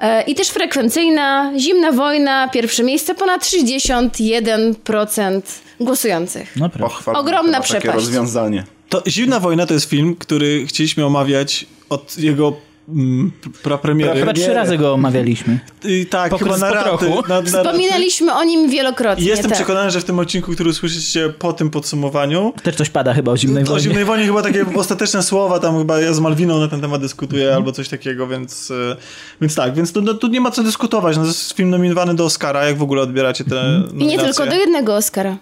e, 0.00 0.22
I 0.22 0.34
też 0.34 0.48
frekwencyjna, 0.48 1.52
zimna 1.58 1.92
wojna, 1.92 2.48
pierwsze 2.48 2.82
miejsce, 2.82 3.14
ponad 3.14 3.44
61% 3.44 5.40
głosujących. 5.80 6.56
No. 6.56 6.68
Pochwal, 6.68 7.16
Ogromna 7.16 7.52
chyba 7.52 7.68
takie 7.68 7.80
przepaść. 7.80 8.04
rozwiązanie. 8.06 8.64
To 8.88 9.02
Zimna 9.06 9.40
Wojna 9.40 9.66
to 9.66 9.74
jest 9.74 9.90
film, 9.90 10.16
który 10.18 10.66
chcieliśmy 10.66 11.06
omawiać 11.06 11.66
od 11.88 12.18
jego 12.18 12.52
mm, 12.88 13.32
prapremiery. 13.62 14.20
Chyba 14.20 14.32
trzy 14.32 14.54
razy 14.54 14.78
go 14.78 14.92
omawialiśmy. 14.94 15.58
I 15.84 16.06
tak, 16.06 16.30
Po- 16.30 16.38
chyba 16.38 16.56
na 16.58 16.70
raty. 16.70 17.10
Na, 17.28 17.40
na 17.40 17.42
Wspominaliśmy 17.42 18.34
o 18.34 18.44
nim 18.44 18.70
wielokrotnie. 18.70 19.24
I 19.24 19.28
Jestem 19.28 19.50
tak. 19.50 19.58
przekonany, 19.58 19.90
że 19.90 20.00
w 20.00 20.04
tym 20.04 20.18
odcinku, 20.18 20.52
który 20.52 20.70
usłyszycie 20.70 21.32
po 21.38 21.52
tym 21.52 21.70
podsumowaniu, 21.70 22.52
Też 22.62 22.74
coś 22.74 22.90
pada 22.90 23.14
chyba 23.14 23.32
o 23.32 23.36
zimnej 23.36 23.62
o 23.64 23.66
wojnie. 23.66 23.82
Zimnej 23.82 24.04
Wojnie 24.04 24.26
chyba 24.26 24.42
takie 24.42 24.64
ostateczne 24.76 25.22
słowa, 25.22 25.58
tam 25.58 25.78
chyba 25.78 26.00
ja 26.00 26.14
z 26.14 26.20
Malwiną 26.20 26.60
na 26.60 26.68
ten 26.68 26.80
temat 26.80 27.00
dyskutuję 27.00 27.54
albo 27.54 27.72
coś 27.72 27.88
takiego, 27.88 28.26
więc, 28.26 28.70
e, 28.70 28.96
więc 29.40 29.54
tak, 29.54 29.74
więc 29.74 29.92
tu, 29.92 30.02
no, 30.02 30.14
tu 30.14 30.26
nie 30.28 30.40
ma 30.40 30.50
co 30.50 30.62
dyskutować. 30.62 31.16
No, 31.16 31.22
to 31.22 31.28
jest 31.28 31.52
film 31.52 31.70
nominowany 31.70 32.14
do 32.14 32.24
Oscara, 32.24 32.64
jak 32.64 32.76
w 32.76 32.82
ogóle 32.82 33.02
odbieracie 33.02 33.44
te 33.44 33.82
I 33.98 34.06
nie 34.06 34.18
tylko 34.18 34.46
do 34.46 34.54
jednego 34.54 34.96
Oscara. 34.96 35.36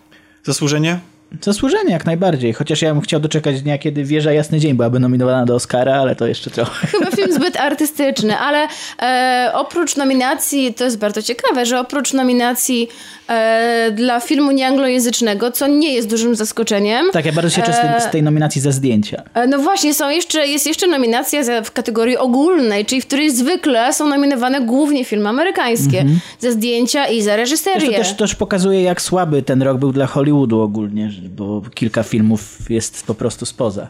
Zasłużenie? 0.45 1.01
Zasłużenie 1.43 1.93
jak 1.93 2.07
najbardziej. 2.07 2.53
Chociaż 2.53 2.83
ja 2.83 2.93
bym 2.95 3.03
chciał 3.03 3.21
doczekać 3.21 3.63
dnia, 3.63 3.79
kiedy 3.79 4.05
Wieża 4.05 4.33
Jasny 4.33 4.61
Dzień 4.61 4.75
byłaby 4.75 5.01
nominowana 5.01 5.45
do 5.47 5.55
Oscara, 5.55 5.95
ale 5.95 6.17
to 6.17 6.27
jeszcze 6.27 6.51
trochę. 6.51 6.87
Chyba 6.87 7.11
film 7.11 7.33
zbyt 7.33 7.57
artystyczny, 7.57 8.39
ale 8.39 8.69
e, 9.03 9.51
oprócz 9.55 9.97
nominacji, 9.97 10.75
to 10.75 10.85
jest 10.85 10.99
bardzo 10.99 11.23
ciekawe, 11.23 11.67
że 11.67 11.81
oprócz 11.81 12.13
nominacji 12.13 12.89
e, 13.29 13.91
dla 13.93 14.21
filmu 14.21 14.51
nieanglojęzycznego, 14.53 15.51
co 15.51 15.67
nie 15.67 15.95
jest 15.95 16.09
dużym 16.11 16.35
zaskoczeniem. 16.35 17.07
Tak, 17.13 17.27
ja 17.27 17.33
bardzo 17.33 17.51
się 17.51 17.63
cieszę 17.63 17.73
z 17.73 17.81
tej, 17.81 18.09
z 18.09 18.13
tej 18.13 18.23
nominacji 18.23 18.61
za 18.61 18.73
zdjęcia. 18.73 19.23
E, 19.35 19.47
No 19.47 19.59
właśnie, 19.59 19.95
są 19.95 20.11
jeszcze, 20.11 20.47
jest 20.47 20.67
jeszcze 20.67 20.87
nominacja 20.87 21.45
za, 21.45 21.63
w 21.63 21.73
kategorii 21.73 22.17
ogólnej, 22.19 22.85
czyli 22.87 23.01
w 23.01 23.07
której 23.07 23.31
zwykle 23.31 23.93
są 23.93 24.09
nominowane 24.09 24.61
głównie 24.61 25.05
filmy 25.05 25.29
amerykańskie. 25.29 26.05
Za 26.39 26.51
zdjęcia 26.51 27.07
i 27.07 27.23
za 27.23 27.37
reżyserię. 27.37 27.91
to 27.91 27.97
też, 27.97 28.13
też 28.13 28.35
pokazuje, 28.35 28.83
jak 28.83 29.03
słaby 29.03 29.43
ten 29.43 29.63
rok 29.63 29.79
był 29.79 29.93
dla 29.93 30.07
Hollywoodu 30.07 30.61
ogólnie, 30.61 31.11
bo 31.29 31.63
kilka 31.75 32.03
filmów 32.03 32.71
jest 32.71 33.07
po 33.07 33.15
prostu 33.15 33.47
spoza. 33.47 33.89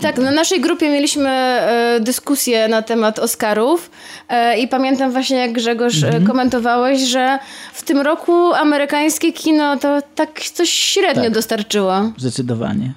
Tak, 0.00 0.18
na 0.18 0.30
naszej 0.30 0.60
grupie 0.60 0.90
mieliśmy 0.90 1.28
e, 1.28 1.98
dyskusję 2.00 2.68
na 2.68 2.82
temat 2.82 3.18
Oscarów 3.18 3.90
e, 4.28 4.58
i 4.58 4.68
pamiętam 4.68 5.12
właśnie, 5.12 5.36
jak 5.36 5.52
Grzegorz 5.52 6.02
e, 6.02 6.20
komentowałeś, 6.20 7.00
że 7.00 7.38
w 7.72 7.82
tym 7.82 8.00
roku 8.00 8.52
amerykańskie 8.54 9.32
kino 9.32 9.76
to 9.76 10.02
tak 10.14 10.40
coś 10.40 10.70
średnio 10.70 11.22
Tak. 11.24 11.32
dostarczyło. 11.32 12.12
Zdecydowanie. 12.16 12.92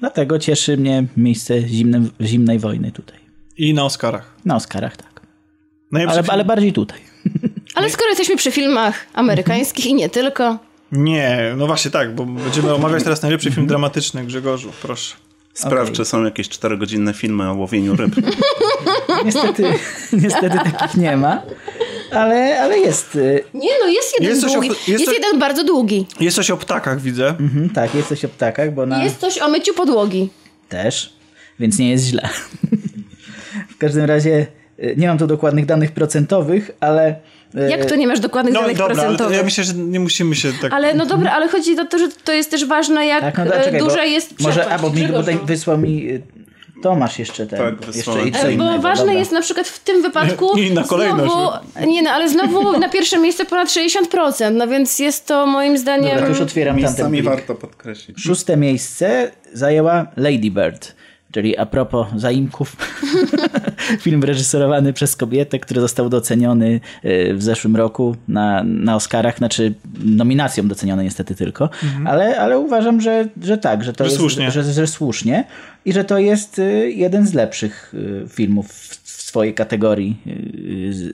Dlatego 0.00 0.38
cieszy 0.38 0.76
mnie 0.76 1.04
miejsce 1.16 1.60
zimne, 1.68 2.02
zimnej 2.20 2.58
wojny 2.58 2.92
tutaj. 2.92 3.18
I 3.56 3.74
na 3.74 3.84
Oscarach. 3.84 4.34
Na 4.44 4.56
Oscarach, 4.56 4.96
tak. 4.96 5.20
Ale, 6.08 6.22
ale 6.28 6.44
bardziej 6.44 6.72
tutaj. 6.72 6.98
Ale 7.74 7.90
skoro 7.90 8.08
jesteśmy 8.08 8.36
przy 8.36 8.50
filmach 8.50 9.06
amerykańskich 9.14 9.86
i 9.86 9.94
nie 9.94 10.08
tylko, 10.08 10.58
Nie, 10.92 11.54
no 11.56 11.66
właśnie 11.66 11.90
tak, 11.90 12.14
bo 12.14 12.26
będziemy 12.26 12.74
omawiać 12.74 13.04
teraz 13.04 13.22
najlepszy 13.22 13.50
film 13.50 13.66
dramatyczny, 13.66 14.24
Grzegorzu, 14.24 14.72
proszę. 14.82 15.14
Sprawdź, 15.54 15.82
Okej. 15.90 15.96
czy 15.96 16.04
są 16.04 16.24
jakieś 16.24 16.48
czterogodzinne 16.48 17.14
filmy 17.14 17.50
o 17.50 17.54
łowieniu 17.54 17.96
ryb. 17.96 18.12
Niestety, 19.24 19.64
niestety 20.12 20.58
takich 20.58 20.96
nie 20.96 21.16
ma. 21.16 21.42
ale, 22.12 22.60
ale 22.62 22.78
jest. 22.78 23.16
y, 23.16 23.44
Nie 23.54 23.70
no, 23.82 23.88
jest 23.88 24.12
jeden 24.20 24.30
Jest 24.30 24.42
coś 24.42 24.50
o- 24.50 24.54
długi. 24.54 24.68
jest 24.68 24.88
jest 24.88 25.04
coś- 25.04 25.14
jeden 25.14 25.38
bardzo 25.40 25.64
długi. 25.64 26.06
Jest 26.20 26.36
coś 26.36 26.50
o 26.50 26.56
ptakach, 26.56 27.00
widzę. 27.00 27.28
Mhm, 27.28 27.70
tak, 27.70 27.94
jest 27.94 28.08
coś 28.08 28.24
o 28.24 28.28
ptakach, 28.28 28.74
bo 28.74 28.86
na... 28.86 29.04
Jest 29.04 29.16
coś 29.20 29.38
o 29.38 29.48
myciu 29.48 29.74
podłogi. 29.74 30.28
też, 30.68 31.12
więc 31.60 31.78
nie 31.78 31.90
jest 31.90 32.04
źle. 32.04 32.28
w 33.74 33.78
każdym 33.78 34.04
razie 34.04 34.46
y, 34.78 34.94
nie 34.96 35.08
mam 35.08 35.18
tu 35.18 35.26
dokładnych 35.26 35.66
danych 35.66 35.92
procentowych, 35.92 36.70
ale... 36.80 37.16
y, 37.54 37.70
Jak 37.70 37.84
to 37.84 37.96
nie 37.96 38.06
masz 38.06 38.20
dokładnych 38.20 38.54
No 38.54 38.60
danych 38.60 38.76
dobra, 38.76 38.94
procentowych? 38.94 39.36
ja 39.36 39.42
myślę, 39.42 39.64
że 39.64 39.74
nie 39.74 40.00
musimy 40.00 40.34
się 40.34 40.52
tak... 40.62 40.72
Ale 40.72 40.94
no 40.94 41.06
dobra, 41.06 41.30
ale 41.30 41.48
chodzi 41.48 41.80
o 41.80 41.84
to, 41.84 41.98
że 41.98 42.08
to 42.24 42.32
jest 42.32 42.50
też 42.50 42.64
ważne, 42.66 43.06
jak 43.06 43.20
Tak, 43.20 43.38
no 43.38 43.44
e, 43.44 43.58
to 43.58 43.64
czekaj, 43.64 43.80
duża 43.80 43.96
bo 43.96 44.02
jest 44.02 44.40
Może, 44.40 44.60
przepaść. 44.60 44.84
a 44.84 44.88
bo 44.88 44.90
mi 44.90 45.08
wysłał 45.46 45.78
mi 45.78 46.10
y, 46.10 46.22
Tomasz 46.82 47.18
jeszcze 47.18 47.46
ten. 47.46 47.58
Tak, 47.58 47.96
jeszcze 47.96 48.28
i 48.28 48.32
co 48.32 48.38
E, 48.38 48.44
Bo 48.44 48.48
innego, 48.50 48.78
ważne 48.78 49.04
dobra. 49.04 49.18
jest 49.18 49.32
na 49.32 49.40
przykład 49.40 49.68
w 49.68 49.78
tym 49.84 50.02
wypadku. 50.02 50.50
Nie, 50.56 50.62
inna 50.66 50.84
kolejność. 50.84 51.32
Znowu, 51.32 51.50
nie 51.86 52.02
no, 52.02 52.10
ale 52.10 52.28
znowu 52.28 52.72
na 52.78 52.88
pierwsze 52.88 53.18
miejsce 53.18 53.44
ponad 53.44 53.68
60%, 53.68 54.52
no 54.52 54.68
więc 54.68 54.98
jest 54.98 55.26
to 55.26 55.46
moim 55.46 55.78
zdaniem. 55.78 56.10
Dobra, 56.10 56.22
to 56.22 56.28
już 56.28 56.40
otwieram 56.40 56.74
tamten 56.76 56.90
Miejscami 56.92 57.22
warto 57.22 57.54
podkreślić. 57.54 58.20
Szóste 58.20 58.56
miejsce 58.56 59.30
zajęła 59.52 60.06
Lady 60.16 60.50
Bird, 60.50 60.94
czyli 61.32 61.56
a 61.58 61.66
propos 61.66 62.06
zaimków, 62.16 62.76
film 64.04 64.24
reżyserowany 64.24 64.92
przez 64.92 65.16
kobietę, 65.16 65.58
który 65.58 65.80
został 65.80 66.08
doceniony 66.08 66.80
y, 67.04 67.34
w 67.34 67.42
zeszłym 67.42 67.76
roku 67.76 68.16
na, 68.28 68.64
na 68.64 68.96
Oscarach, 68.96 69.38
znaczy 69.38 69.74
nominacją 70.04 70.68
doceniony 70.68 71.04
niestety 71.04 71.34
tylko, 71.34 71.70
ale, 72.04 72.40
ale 72.40 72.58
uważam, 72.58 73.00
że, 73.00 73.28
że 73.42 73.58
tak, 73.58 73.84
że 73.84 73.92
to 73.92 74.04
Że 74.04 74.10
jest, 74.10 74.20
słusznie. 74.20 74.50
Że, 74.50 74.72
że 74.72 74.86
słusznie 74.86 75.44
i 75.84 75.92
że 75.92 76.04
to 76.04 76.18
jest 76.18 76.58
y, 76.58 76.92
jeden 76.96 77.26
z 77.26 77.34
lepszych 77.34 77.94
y, 77.94 78.28
filmów 78.28 78.72
w, 78.72 79.02
swojej 79.32 79.54
kategorii 79.54 80.16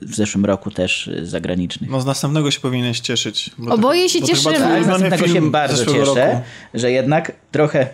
w 0.01 0.15
zeszłym 0.15 0.45
roku 0.45 0.71
też 0.71 1.09
zagranicznych. 1.23 1.89
No 1.89 2.01
z 2.01 2.05
następnego 2.05 2.51
się 2.51 2.59
powinieneś 2.59 2.99
cieszyć. 2.99 3.51
bo 3.57 3.73
Oboje 3.73 4.03
to- 4.03 4.09
się 4.09 4.21
cieszymy. 4.21 4.57
Tak, 4.57 4.83
z 4.83 4.87
następnego 4.87 5.27
się 5.27 5.51
bardzo 5.51 5.85
cieszę, 5.85 6.31
roku. 6.31 6.41
że 6.73 6.91
jednak 6.91 7.31
trochę, 7.51 7.87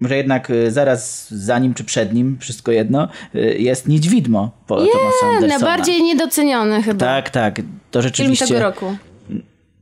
że 0.00 0.16
jednak 0.16 0.50
y, 0.50 0.70
zaraz 0.70 1.30
za 1.30 1.58
nim 1.58 1.74
czy 1.74 1.84
przed 1.84 2.14
nim, 2.14 2.36
wszystko 2.40 2.72
jedno, 2.72 3.08
y, 3.34 3.56
jest 3.58 3.88
Niedźwidmo 3.88 4.50
Paula 4.66 4.86
Thomasa 4.86 5.26
Nie, 5.30 5.36
Andersona. 5.36 5.58
najbardziej 5.58 6.02
niedoceniony 6.02 6.82
chyba. 6.82 7.06
Tak, 7.06 7.30
tak. 7.30 7.56
To 7.56 7.62
Film 7.62 7.72
tego 7.90 8.02
rzeczywiście, 8.02 8.58
roku. 8.60 8.96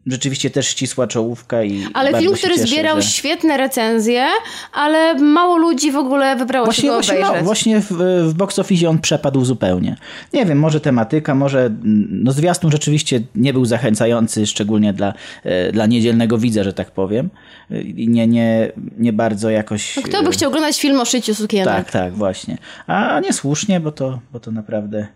rzeczywiście 0.07 0.51
też 0.51 0.69
ścisła 0.69 1.07
czołówka 1.07 1.65
i 1.65 1.87
Ale 1.95 2.19
film, 2.19 2.33
się 2.33 2.39
który 2.39 2.55
cieszę, 2.55 2.67
zbierał 2.67 2.97
że... 3.01 3.09
świetne 3.09 3.57
recenzje, 3.57 4.27
ale 4.73 5.15
mało 5.15 5.57
ludzi 5.57 5.93
w 5.93 5.97
ogóle 5.97 6.37
wybrało 6.37 6.67
się 6.73 6.83
Właśnie, 6.83 6.89
go 6.89 6.95
właśnie, 6.95 7.15
obejrzeć. 7.15 7.39
no, 7.41 7.45
właśnie 7.45 7.81
w, 7.81 7.93
w 8.31 8.35
box 8.35 8.59
office 8.59 8.89
on 8.89 8.99
przepadł 8.99 9.45
zupełnie. 9.45 9.97
Nie 10.33 10.47
wiem, 10.47 10.59
może 10.59 10.81
tematyka, 10.81 11.35
może 11.35 11.61
mm, 11.67 12.09
no 12.11 12.33
zwiastun 12.33 12.71
rzeczywiście 12.71 13.21
nie 13.35 13.53
był 13.53 13.65
zachęcający, 13.65 14.47
szczególnie 14.47 14.93
dla, 14.93 15.15
e, 15.45 15.73
dla 15.73 15.87
niedzielnego 15.87 16.39
widza, 16.39 16.65
że 16.65 16.73
tak 16.73 16.91
powiem. 16.91 17.31
I 17.71 18.09
nie, 18.09 18.27
nie, 18.27 18.73
nie 18.99 19.13
bardzo 19.13 19.51
jakoś... 19.51 19.97
No 19.97 20.03
Kto 20.03 20.23
by 20.23 20.31
chciał 20.31 20.49
oglądać 20.49 20.81
film 20.81 21.01
o 21.01 21.05
szyciu 21.05 21.35
sukienek? 21.35 21.67
Tak, 21.75 21.91
tak, 21.91 22.15
właśnie. 22.15 22.59
A 22.87 23.21
niesłusznie, 23.21 23.81
bo 23.81 23.93
to, 23.93 24.21
bo 24.33 24.41
to 24.41 24.51
naprawdę 24.51 25.07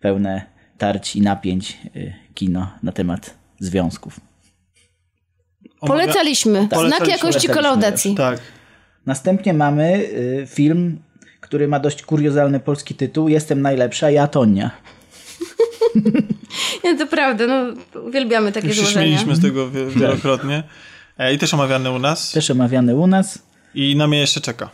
pełne 0.00 0.42
tarć 0.78 1.16
i 1.16 1.20
napięć 1.22 1.78
y, 1.96 2.12
kino 2.34 2.70
na 2.82 2.92
temat 2.92 3.34
związków. 3.58 4.20
Polecaliśmy. 5.80 6.58
Znak 6.58 6.70
Polecaliśmy. 6.70 7.12
jakości 7.12 7.48
kolaudacji. 7.48 8.14
Tak. 8.14 8.40
Następnie 9.06 9.54
mamy 9.54 9.96
y, 9.96 10.46
film, 10.48 10.98
który 11.40 11.68
ma 11.68 11.80
dość 11.80 12.02
kuriozalny 12.02 12.60
polski 12.60 12.94
tytuł 12.94 13.28
Jestem 13.28 13.62
najlepsza, 13.62 14.10
ja 14.10 14.26
Tonia. 14.28 14.70
Nie, 16.84 16.98
to 16.98 17.06
prawda, 17.06 17.46
no 17.46 17.64
uwielbiamy 18.00 18.52
takie 18.52 18.66
Już 18.68 18.76
się 18.76 18.82
złożenia. 18.82 19.06
śmieliśmy 19.06 19.36
z 19.36 19.42
tego 19.42 19.70
wie- 19.70 19.86
wielokrotnie. 20.00 20.56
E, 20.56 20.62
I 21.34 21.38
też 21.38 21.54
omawiany 21.54 21.90
u 21.90 21.98
nas. 21.98 22.32
Też 22.32 22.50
omawiany 22.50 22.96
u 22.96 23.06
nas. 23.06 23.38
I 23.74 23.96
na 23.96 24.06
mnie 24.06 24.18
jeszcze 24.18 24.40
czeka. 24.40 24.68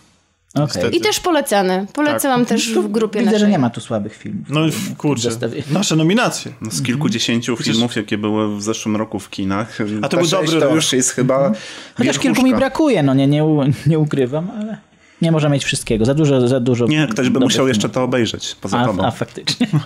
Niestety. 0.55 0.97
I 0.97 1.01
też 1.01 1.21
polecany. 1.21 1.87
Polecałam 1.93 2.47
też 2.47 2.73
w 2.75 2.89
grupie 2.89 3.19
Widzę, 3.19 3.31
naszej. 3.33 3.41
że 3.47 3.49
nie 3.51 3.59
ma 3.59 3.71
tu 3.71 3.81
słabych 3.81 4.17
filmów. 4.17 4.47
No 4.51 4.61
w 4.71 4.97
kurczę, 4.97 5.29
nasze 5.71 5.97
nominacje. 5.97 6.53
No, 6.61 6.71
z 6.71 6.83
kilkudziesięciu 6.83 7.57
filmów, 7.57 7.97
jakie 7.97 8.19
były 8.19 8.57
w 8.57 8.63
zeszłym 8.63 8.97
roku 8.97 9.19
w 9.19 9.31
kinach. 9.31 9.79
A 10.03 10.09
to 10.09 10.17
był 10.17 10.27
P6 10.27 10.31
dobry 10.31 10.61
to 10.61 10.75
już 10.75 10.93
jest 10.93 11.11
chyba 11.11 11.49
Chociaż 11.49 11.59
wierchuszka. 11.99 12.23
kilku 12.23 12.43
mi 12.43 12.55
brakuje, 12.55 13.03
no 13.03 13.15
nie, 13.15 13.27
nie, 13.27 13.45
u- 13.45 13.65
nie 13.87 13.99
ukrywam, 13.99 14.51
ale 14.61 14.79
nie 15.23 15.33
można 15.33 15.49
mieć 15.49 15.65
wszystkiego. 15.65 16.05
Za 16.05 16.15
dużo, 16.15 16.49
za 16.49 16.61
dużo. 16.61 16.87
Nie, 16.87 17.07
ktoś 17.11 17.29
by 17.31 17.41
musiał 17.41 17.69
jeszcze 17.69 17.81
filmów. 17.83 17.95
to 17.95 18.03
obejrzeć 18.05 18.57
poza 18.61 18.79
A, 18.79 18.87
tobą. 18.87 19.05
a 19.05 19.11
faktycznie. 19.11 19.67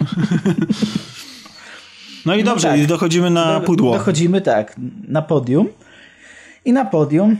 No 2.27 2.35
i 2.35 2.45
dobrze, 2.45 2.69
tak. 2.69 2.81
i 2.81 2.87
dochodzimy 2.87 3.31
na 3.31 3.61
Do- 3.61 3.67
pudło. 3.67 3.93
Dochodzimy 3.99 4.41
tak, 4.41 4.77
na 5.09 5.23
podium. 5.23 5.69
I 6.65 6.73
na 6.73 6.85
podium 6.85 7.37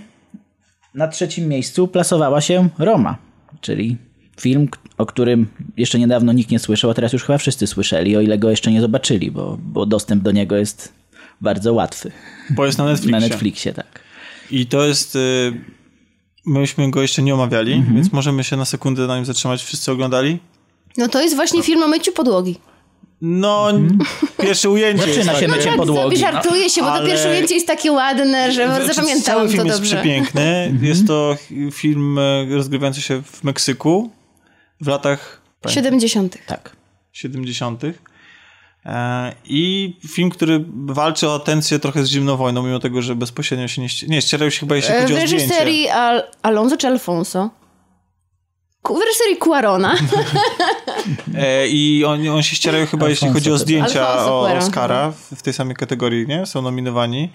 na 0.95 1.09
trzecim 1.09 1.49
miejscu 1.49 1.89
plasowała 1.89 2.41
się 2.41 2.69
Roma, 2.79 3.17
czyli 3.61 3.97
film, 4.41 4.69
o 4.99 5.07
którym 5.07 5.47
jeszcze 5.77 5.99
niedawno 5.99 6.33
nikt 6.33 6.51
nie 6.51 6.59
słyszał, 6.59 6.91
a 6.91 6.95
teraz 6.95 7.13
już 7.13 7.25
chyba 7.25 7.39
wszyscy 7.39 7.67
słyszeli, 7.67 8.17
o 8.17 8.21
ile 8.21 8.39
go 8.39 8.51
jeszcze 8.51 8.71
nie 8.73 8.81
zobaczyli, 8.81 9.31
bo, 9.31 9.59
bo 9.63 9.87
dostęp 9.87 10.23
do 10.23 10.31
niego 10.33 10.57
jest 10.57 10.93
bardzo 11.41 11.73
łatwy. 11.75 12.13
Bo 12.51 12.67
jest 12.67 12.79
na 12.79 12.85
Netflixie. 12.85 13.13
Na 13.13 13.21
Netflixie, 13.21 13.73
tak. 13.73 14.01
I 14.51 14.67
to 14.67 14.85
jest... 14.85 15.17
Y, 15.17 15.53
myśmy 16.47 16.91
go 16.91 17.03
jeszcze 17.03 17.23
nie 17.23 17.35
omawiali, 17.35 17.73
Mhm. 17.73 17.95
więc 17.97 18.13
możemy 18.13 18.45
się 18.45 18.57
na 18.57 18.65
sekundę 18.65 19.07
na 19.07 19.17
nim 19.17 19.25
zatrzymać. 19.25 19.63
Wszyscy 19.65 19.93
oglądali? 19.93 20.39
No 20.97 21.09
to 21.09 21.23
jest 21.23 21.37
właśnie 21.37 21.63
film 21.63 21.83
o 21.83 21.89
myciu 21.89 22.13
podłogi. 22.13 22.59
No, 23.21 23.69
pierwsze 24.43 24.71
ujęcie 24.71 25.03
Zaczyna 25.07 25.15
jest 25.33 25.41
się 25.41 25.47
takie. 25.47 25.49
mycie 25.49 25.65
Tak, 25.69 25.77
podłogi. 25.77 26.17
żartuje 26.17 26.71
się, 26.71 26.81
bo 26.81 26.93
Ale- 26.93 27.01
to 27.03 27.07
pierwsze 27.07 27.29
ujęcie 27.31 27.55
jest 27.55 27.67
takie 27.67 27.93
ładne, 27.93 28.53
że 28.53 28.67
Znaczy, 28.67 28.87
zapamiętałam 28.95 29.41
Cały 29.41 29.49
film 29.49 29.61
to 29.63 29.67
jest 29.67 29.79
dobrze. 29.79 29.97
przepiękny. 29.97 30.43
Mhm. 30.43 30.85
Jest 30.85 31.07
to 31.07 31.37
film 31.73 32.19
e, 32.19 32.47
rozgrywający 32.57 33.03
się 33.03 33.23
w 33.23 33.45
Meksyku 33.45 34.11
w 34.81 34.87
latach 34.89 35.41
70. 35.69 36.39
Tak. 36.47 36.77
70. 37.13 37.83
E, 38.87 39.33
I 39.45 39.97
film, 40.09 40.31
który 40.31 40.65
walczy 40.87 41.29
o 41.29 41.35
atencję 41.35 41.79
trochę 41.79 42.05
z 42.05 42.09
zimną 42.09 42.37
wojną, 42.37 42.63
mimo 42.63 42.79
tego, 42.79 43.03
że 43.03 43.15
bezpośrednio 43.15 43.69
się 43.69 43.83
nie, 43.83 43.89
nie 44.09 44.23
ścierają 44.23 44.51
się 44.51 44.61
chyba 44.61 44.77
jeśli 44.77 44.95
E, 44.95 45.01
chodzi 45.01 45.13
W 45.15 45.17
o 45.17 45.21
zdjęcie. 45.21 45.37
reżyserii 45.47 45.89
Al 45.89 46.23
Alonso 46.43 46.77
czy 46.77 46.87
Alfonso? 46.87 47.51
W 48.89 49.01
reżyserii 49.07 49.37
Cuarona. 49.45 49.95
E, 51.39 51.69
I 51.69 52.05
on, 52.05 52.29
on 52.29 52.43
się 52.43 52.57
ścierają 52.57 52.87
chyba, 52.87 53.09
jeśli 53.09 53.29
chodzi 53.29 53.53
o 53.53 53.59
zdjęcia 53.59 54.25
o. 54.25 54.49
Oscara 54.59 55.11
w, 55.11 55.37
w 55.39 55.43
tej 55.43 55.53
samej 55.53 55.77
kategorii, 55.77 56.27
nie? 56.27 56.47
Są 56.47 56.63
nominowani. 56.63 57.31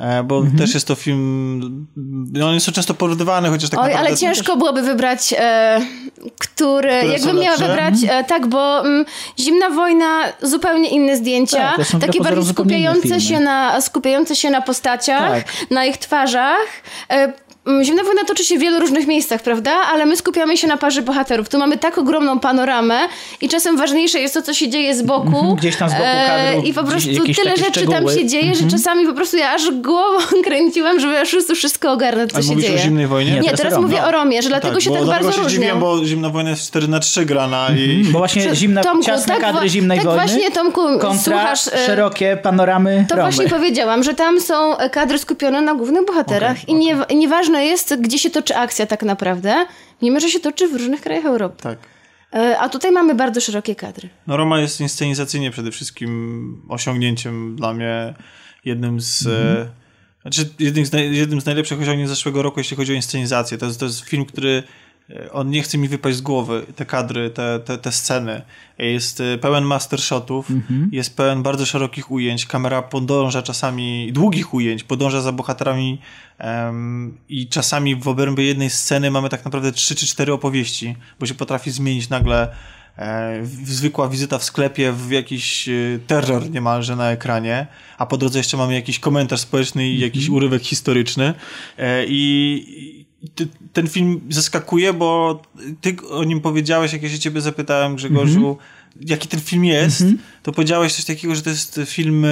E, 0.00 0.22
bo 0.22 0.36
Mhm. 0.38 0.58
też 0.58 0.74
jest 0.74 0.86
to 0.86 0.94
film... 0.94 1.86
No, 2.32 2.48
one 2.48 2.60
są 2.60 2.72
często 2.72 2.94
porównywane, 2.94 3.48
chociaż 3.50 3.70
tak 3.70 3.80
Oj, 3.80 3.86
naprawdę... 3.86 4.08
ale 4.08 4.16
ciężko 4.18 4.56
byłoby 4.56 4.82
wybrać, 4.82 5.34
e, 5.38 5.80
który, 6.38 6.88
Które 6.98 7.06
jakbym 7.06 7.36
miała 7.38 7.56
lepsze? 7.56 7.68
wybrać, 7.68 7.94
e, 8.08 8.24
tak, 8.24 8.46
bo 8.46 8.80
mm, 8.80 9.04
Zimna 9.40 9.70
Wojna, 9.70 10.22
zupełnie 10.42 10.88
inne 10.88 11.16
zdjęcia, 11.16 11.72
Tak, 11.76 12.00
takie 12.00 12.20
bardziej 12.20 12.44
skupiające 12.44 13.20
się, 13.20 13.40
na, 13.40 13.80
skupiające 13.80 14.36
się 14.36 14.50
na 14.50 14.62
postaciach, 14.62 15.44
Tak. 15.44 15.70
na 15.70 15.84
ich 15.84 15.96
twarzach. 15.98 16.66
E, 17.66 17.70
mm, 17.70 17.84
Zimna 17.84 18.02
wojna 18.04 18.24
toczy 18.24 18.44
się 18.44 18.56
w 18.56 18.60
wielu 18.60 18.80
różnych 18.80 19.06
miejscach, 19.06 19.42
prawda? 19.42 19.70
Ale 19.92 20.06
my 20.06 20.16
skupiamy 20.16 20.56
się 20.56 20.66
na 20.66 20.76
parze 20.76 21.02
bohaterów. 21.02 21.48
Tu 21.48 21.58
mamy 21.58 21.78
tak 21.78 21.98
ogromną 21.98 22.38
panoramę 22.40 22.98
i 23.40 23.48
czasem 23.48 23.76
ważniejsze 23.76 24.18
jest 24.20 24.34
to, 24.34 24.42
co 24.42 24.54
się 24.54 24.68
dzieje 24.68 24.94
z 24.94 25.02
boku. 25.02 25.26
Mhm, 25.38 25.56
gdzieś 25.56 25.76
tam 25.76 25.88
z 25.88 25.92
boku 25.92 26.04
E, 26.04 26.26
kadru, 26.26 26.68
I 26.68 26.72
po 26.74 26.84
prostu 26.84 27.10
jakieś 27.10 27.36
tyle 27.36 27.56
rzeczy 27.56 27.80
tam 27.80 27.90
szczegóły. 27.90 28.14
się 28.14 28.26
dzieje, 28.26 28.54
że 28.54 28.68
czasami 28.70 29.06
po 29.06 29.12
prostu 29.12 29.36
ja 29.36 29.54
aż 29.54 29.70
głową 29.70 30.18
kręciłam, 30.44 31.00
żeby 31.00 31.20
aż 31.20 31.36
po 31.48 31.54
wszystko 31.54 31.92
ogarnąć, 31.92 32.30
co 32.30 32.36
Ale 32.36 32.44
się 32.44 32.50
mówisz 32.50 32.64
dzieje. 32.66 32.78
o 32.78 32.82
Zimnej 32.82 33.06
Wojnie? 33.06 33.32
Nie, 33.32 33.40
Nie, 33.40 33.50
teraz 33.50 33.78
mówię 33.78 33.98
no. 34.02 34.08
o 34.08 34.10
Romie, 34.10 34.42
że 34.42 34.48
dlatego 34.48 34.80
się 34.80 34.90
bo 34.90 34.96
tak 34.96 35.06
bardzo 35.06 35.32
się 35.32 35.46
dziwiłem, 35.46 35.80
bo 35.80 36.04
Zimna 36.04 36.30
Wojna 36.30 36.50
jest 36.50 36.66
4 36.66 36.88
na 36.88 37.00
3 37.00 37.26
grana 37.26 37.68
i... 37.76 38.04
Bo 38.04 38.18
właśnie 38.18 38.54
zimna, 38.54 38.82
Tomku, 38.82 39.04
ciasne 39.06 39.34
tak 39.34 39.42
kadry 39.42 39.68
zimnej 39.68 39.98
tak 39.98 40.06
wojny 40.06 40.22
właśnie, 40.22 40.50
Tomku, 40.50 40.80
kontra 40.98 41.16
słuchasz, 41.18 41.68
e, 41.68 41.86
szerokie 41.86 42.38
panoramy 42.42 43.06
To 43.08 43.16
Romy. 43.16 43.30
właśnie 43.30 43.48
powiedziałam, 43.50 44.02
że 44.02 44.14
tam 44.14 44.40
są 44.40 44.76
e, 44.78 44.90
kadry 44.90 45.18
skupione 45.18 45.60
na 45.60 45.74
głównych 45.74 46.06
bohaterach 46.06 46.68
i 46.68 46.74
nie, 46.74 46.96
i 47.08 47.16
nieważne 47.52 47.70
jest, 47.70 47.94
gdzie 48.00 48.18
się 48.18 48.30
toczy 48.30 48.56
akcja 48.56 48.86
tak 48.86 49.02
naprawdę, 49.02 49.66
mimo 50.02 50.20
że 50.20 50.28
się 50.28 50.40
toczy 50.40 50.68
w 50.68 50.72
różnych 50.72 51.00
krajach 51.00 51.24
Europy. 51.24 51.62
Tak. 51.62 51.78
E, 52.32 52.58
A 52.58 52.68
tutaj 52.68 52.92
mamy 52.92 53.14
bardzo 53.14 53.40
szerokie 53.40 53.74
kadry. 53.74 54.08
No 54.26 54.36
Roma 54.36 54.60
jest 54.60 54.80
inscenizacyjnie 54.80 55.50
przede 55.50 55.70
wszystkim 55.70 56.62
osiągnięciem 56.68 57.56
dla 57.56 57.74
mnie 57.74 58.14
jednym 58.64 59.00
z... 59.00 59.26
E, 59.26 59.68
znaczy 60.22 60.48
jednym 60.58 60.86
z, 60.86 60.92
naj, 60.92 61.16
jednym 61.16 61.40
z 61.40 61.46
najlepszych 61.46 61.80
osiągnięć 61.80 62.08
zeszłego 62.08 62.42
roku, 62.42 62.60
jeśli 62.60 62.76
chodzi 62.76 62.92
o 62.92 62.96
inscenizację. 62.96 63.58
To 63.58 63.66
jest, 63.66 63.80
to 63.80 63.86
jest 63.86 64.00
film, 64.00 64.24
który 64.24 64.62
on 65.32 65.50
nie 65.50 65.62
chce 65.62 65.78
mi 65.78 65.88
wypaść 65.88 66.16
z 66.16 66.20
głowy, 66.20 66.66
te 66.76 66.86
kadry, 66.86 67.30
te, 67.30 67.60
te, 67.60 67.78
te 67.78 67.92
sceny. 67.92 68.42
Jest 68.78 69.20
e, 69.20 69.38
pełen 69.38 69.64
master 69.64 70.00
shotów, 70.00 70.48
jest 70.92 71.16
pełen 71.16 71.42
bardzo 71.42 71.66
szerokich 71.66 72.10
ujęć, 72.10 72.46
kamera 72.46 72.82
podąża 72.82 73.42
czasami, 73.42 74.12
długich 74.12 74.54
ujęć, 74.54 74.84
podąża 74.84 75.20
za 75.20 75.32
bohaterami 75.32 76.00
em, 76.38 77.18
i 77.28 77.48
czasami 77.48 77.96
w 77.96 78.08
obrębie 78.08 78.44
jednej 78.44 78.70
sceny 78.70 79.10
mamy 79.10 79.28
tak 79.28 79.44
naprawdę 79.44 79.72
trzy 79.72 79.94
czy 79.94 80.06
cztery 80.06 80.32
opowieści, 80.32 80.96
bo 81.20 81.26
się 81.26 81.34
potrafi 81.34 81.70
zmienić 81.70 82.08
nagle 82.08 82.54
e, 82.98 83.40
zwykła 83.64 84.08
wizyta 84.08 84.38
w 84.38 84.44
sklepie, 84.44 84.92
w 84.92 85.10
jakiś 85.10 85.68
e, 85.68 85.72
terror 86.06 86.50
niemalże 86.50 86.96
na 86.96 87.10
ekranie, 87.10 87.66
a 87.98 88.06
po 88.06 88.16
drodze 88.16 88.38
jeszcze 88.38 88.56
mamy 88.56 88.74
jakiś 88.74 88.98
komentarz 88.98 89.40
społeczny 89.40 89.88
i 89.88 89.98
jakiś 89.98 90.28
urywek 90.28 90.62
historyczny. 90.62 91.34
E, 91.78 92.04
i 92.06 93.01
ty, 93.34 93.48
ten 93.72 93.88
film 93.88 94.20
zaskakuje, 94.30 94.92
bo 94.92 95.42
ty 95.80 95.96
o 96.10 96.24
nim 96.24 96.40
powiedziałeś, 96.40 96.92
jak 96.92 97.02
ja 97.02 97.08
się 97.08 97.18
ciebie 97.18 97.40
zapytałem, 97.40 97.96
Grzegorzu, 97.96 98.56
jaki 99.00 99.28
ten 99.28 99.40
film 99.40 99.64
jest, 99.64 100.04
to 100.42 100.52
powiedziałeś 100.52 100.92
coś 100.94 101.04
takiego, 101.04 101.34
że 101.34 101.42
to 101.42 101.50
jest 101.50 101.80
film, 101.86 102.26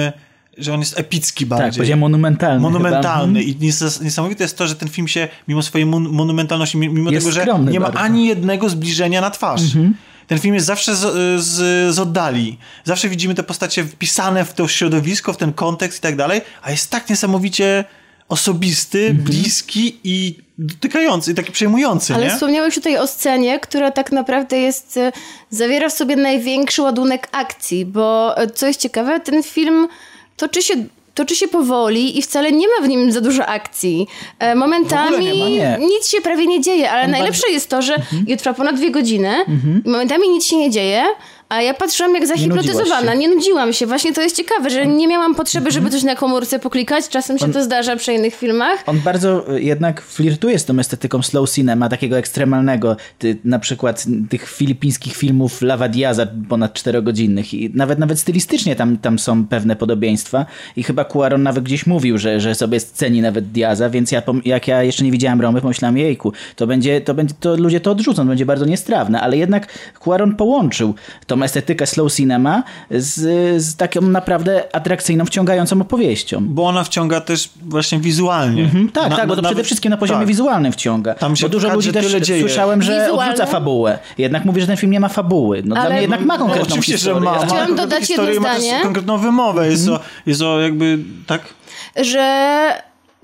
że 0.57 0.73
on 0.73 0.79
jest 0.79 0.99
epicki 0.99 1.45
bardziej. 1.45 1.67
Tak, 1.69 1.75
powiedziałem 1.75 1.99
monumentalny. 1.99 2.59
Monumentalny. 2.61 3.39
Chyba. 3.39 3.51
I 3.51 3.55
nies- 3.69 4.03
niesamowite 4.03 4.43
jest 4.43 4.57
to, 4.57 4.67
że 4.67 4.75
ten 4.75 4.89
film 4.89 5.07
się, 5.07 5.27
mimo 5.47 5.61
swojej 5.61 5.85
mon- 5.87 6.09
monumentalności, 6.09 6.77
mi- 6.77 6.89
mimo 6.89 7.11
Jest 7.11 7.25
tego, 7.27 7.35
że 7.35 7.45
nie 7.71 7.79
ma 7.79 7.85
bardzo. 7.85 7.99
ani 7.99 8.27
jednego 8.27 8.69
zbliżenia 8.69 9.21
na 9.21 9.29
twarz. 9.31 9.61
Ten 10.27 10.39
film 10.39 10.53
jest 10.55 10.65
zawsze 10.67 10.95
z, 10.95 10.99
z, 11.43 11.55
z 11.95 11.99
oddali. 11.99 12.57
Zawsze 12.83 13.09
widzimy 13.09 13.35
te 13.35 13.43
postacie 13.43 13.83
wpisane 13.83 14.45
w 14.45 14.53
to 14.53 14.67
środowisko, 14.67 15.33
w 15.33 15.37
ten 15.37 15.53
kontekst 15.53 15.99
i 15.99 16.01
tak 16.01 16.15
dalej, 16.15 16.41
a 16.61 16.71
jest 16.71 16.89
tak 16.89 17.09
niesamowicie 17.09 17.85
osobisty, 18.31 19.13
bliski 19.13 19.99
i 20.03 20.35
dotykający, 20.57 21.31
i 21.31 21.35
taki 21.35 21.51
przejmujący, 21.51 22.13
Ale 22.13 22.25
nie? 22.25 22.31
wspomniałeś 22.31 22.75
tutaj 22.75 22.97
o 22.97 23.07
scenie, 23.07 23.59
która 23.59 23.91
tak 23.91 24.11
naprawdę 24.11 24.59
jest, 24.59 24.97
e, 24.97 25.11
zawiera 25.49 25.89
w 25.89 25.93
sobie 25.93 26.15
największy 26.15 26.81
ładunek 26.81 27.27
akcji, 27.31 27.85
bo 27.85 28.37
e, 28.37 28.47
co 28.47 28.67
jest 28.67 28.79
ciekawe, 28.79 29.19
ten 29.19 29.43
film 29.43 29.87
toczy 30.37 30.61
się, 30.61 30.73
toczy 31.13 31.35
się 31.35 31.47
powoli 31.47 32.19
i 32.19 32.21
wcale 32.21 32.51
nie 32.51 32.67
ma 32.67 32.85
w 32.85 32.89
nim 32.89 33.11
za 33.11 33.21
dużo 33.21 33.45
akcji. 33.45 34.07
E, 34.39 34.55
Momentami 34.55 35.25
nie 35.25 35.33
ma, 35.43 35.49
nie. 35.49 35.77
nic 35.87 36.07
się 36.09 36.21
prawie 36.21 36.47
nie 36.47 36.61
dzieje, 36.61 36.91
ale 36.91 37.03
On 37.05 37.11
najlepsze 37.11 37.41
bardzo- 37.41 37.53
jest 37.53 37.69
to, 37.69 37.81
że 37.81 37.95
mhm. 37.95 38.37
trwa 38.37 38.53
ponad 38.53 38.75
dwie 38.75 38.91
godziny 38.91 39.35
i 39.85 39.89
momentami 39.89 40.29
nic 40.29 40.45
się 40.45 40.57
nie 40.57 40.69
dzieje, 40.69 41.03
a 41.51 41.61
ja 41.61 41.73
patrzyłam 41.73 42.15
jak 42.15 42.27
zahipnotyzowana, 42.27 43.13
nie 43.13 43.29
nudziłam 43.29 43.73
się. 43.73 43.87
Właśnie 43.87 44.13
to 44.13 44.21
jest 44.21 44.35
ciekawe, 44.35 44.69
że 44.69 44.87
nie 44.87 45.07
miałam 45.07 45.35
potrzeby, 45.35 45.71
żeby 45.71 45.89
coś 45.89 46.03
na 46.03 46.15
komórce 46.15 46.59
poklikać. 46.59 47.09
Czasem 47.09 47.37
się 47.37 47.53
to 47.53 47.63
zdarza 47.63 47.95
przy 47.95 48.13
innych 48.13 48.35
filmach. 48.35 48.83
On 48.85 48.99
bardzo 48.99 49.55
y, 49.55 49.61
jednak 49.61 50.01
flirtuje 50.01 50.59
z 50.59 50.65
tą 50.65 50.79
estetyką 50.79 51.21
slow 51.21 51.51
cinema, 51.51 51.89
takiego 51.89 52.17
ekstremalnego. 52.17 52.97
Ty, 53.19 53.37
na 53.45 53.59
przykład 53.59 54.05
tych 54.29 54.49
filipińskich 54.49 55.15
filmów 55.15 55.61
Lava 55.61 55.89
Diaza 55.89 56.27
ponad 56.49 56.73
czterogodzinnych 56.73 57.53
i 57.53 57.71
nawet 57.73 57.99
nawet 57.99 58.19
stylistycznie 58.19 58.75
tam, 58.75 58.97
tam 58.97 59.19
są 59.19 59.45
pewne 59.45 59.75
podobieństwa 59.75 60.45
i 60.75 60.83
chyba 60.83 61.05
Cuaron 61.05 61.43
nawet 61.43 61.63
gdzieś 61.63 61.85
mówił, 61.85 62.17
że, 62.17 62.39
że 62.39 62.55
sobie 62.55 62.79
ceni 62.79 63.21
nawet 63.21 63.51
Diaza, 63.51 63.89
więc 63.89 64.11
ja, 64.11 64.21
jak 64.45 64.67
ja 64.67 64.83
jeszcze 64.83 65.03
nie 65.03 65.11
widziałem 65.11 65.41
Romy, 65.41 65.61
pomyślałem, 65.61 65.97
jejku, 65.97 66.33
to 66.55 66.67
będzie, 66.67 67.01
to 67.01 67.13
będzie, 67.13 67.33
to 67.39 67.55
ludzie 67.55 67.79
to 67.79 67.91
odrzucą, 67.91 68.23
to 68.23 68.27
będzie 68.27 68.45
bardzo 68.45 68.65
niestrawne, 68.65 69.21
ale 69.21 69.37
jednak 69.37 69.67
Cuaron 70.03 70.35
połączył 70.35 70.95
tą 71.27 71.40
estetykę 71.43 71.87
slow 71.87 72.13
cinema 72.13 72.63
z, 72.91 73.19
z 73.63 73.75
taką 73.75 74.01
naprawdę 74.01 74.75
atrakcyjną, 74.75 75.25
wciągającą 75.25 75.81
opowieścią. 75.81 76.45
Bo 76.47 76.63
ona 76.67 76.83
wciąga 76.83 77.21
też 77.21 77.49
właśnie 77.65 77.99
wizualnie. 77.99 78.63
Mhm, 78.63 78.89
tak, 78.91 79.09
Na- 79.09 79.15
tak, 79.15 79.27
bo 79.27 79.35
to 79.35 79.41
na- 79.41 79.49
przede 79.49 79.63
wszystkim 79.63 79.89
na 79.89 79.97
poziomie 79.97 80.19
tak. 80.19 80.27
wizualnym 80.27 80.71
wciąga. 80.71 81.13
Tam 81.13 81.35
się 81.35 81.45
bo 81.45 81.49
dużo 81.49 81.73
ludzi 81.73 81.91
też 81.91 82.11
dzieje. 82.11 82.41
słyszałem, 82.41 82.81
że 82.81 82.91
Wizualne? 83.05 83.31
odrzuca 83.31 83.45
fabułę. 83.51 83.99
Jednak 84.17 84.45
mówi, 84.45 84.61
że 84.61 84.67
ten 84.67 84.77
film 84.77 84.91
nie 84.91 84.99
ma 84.99 85.09
fabuły. 85.09 85.61
No 85.65 85.75
dla 85.75 85.83
Ale- 85.83 85.91
mnie 85.93 86.01
jednak 86.01 86.21
ma 86.25 86.33
No, 86.33 86.39
konkretną 86.39 86.67
oczywiście, 86.67 86.93
historię. 86.93 87.19
że 87.19 87.25
ma. 87.25 87.31
ma 87.31 87.37
Chciałam 87.37 87.49
konkretną 87.57 87.75
dodać 87.83 88.09
jedno 88.09 88.23
historię, 88.25 88.39
ma 88.39 88.53
też 88.55 88.63
zdanie. 88.63 88.83
konkretną 88.83 89.17
wymowę. 89.17 89.69
Jest, 89.69 89.83
Mhm. 89.87 90.01
o, 90.01 90.29
jest 90.29 90.41
o 90.41 90.59
jakby, 90.61 90.99
tak? 91.27 91.41
że 92.01 92.21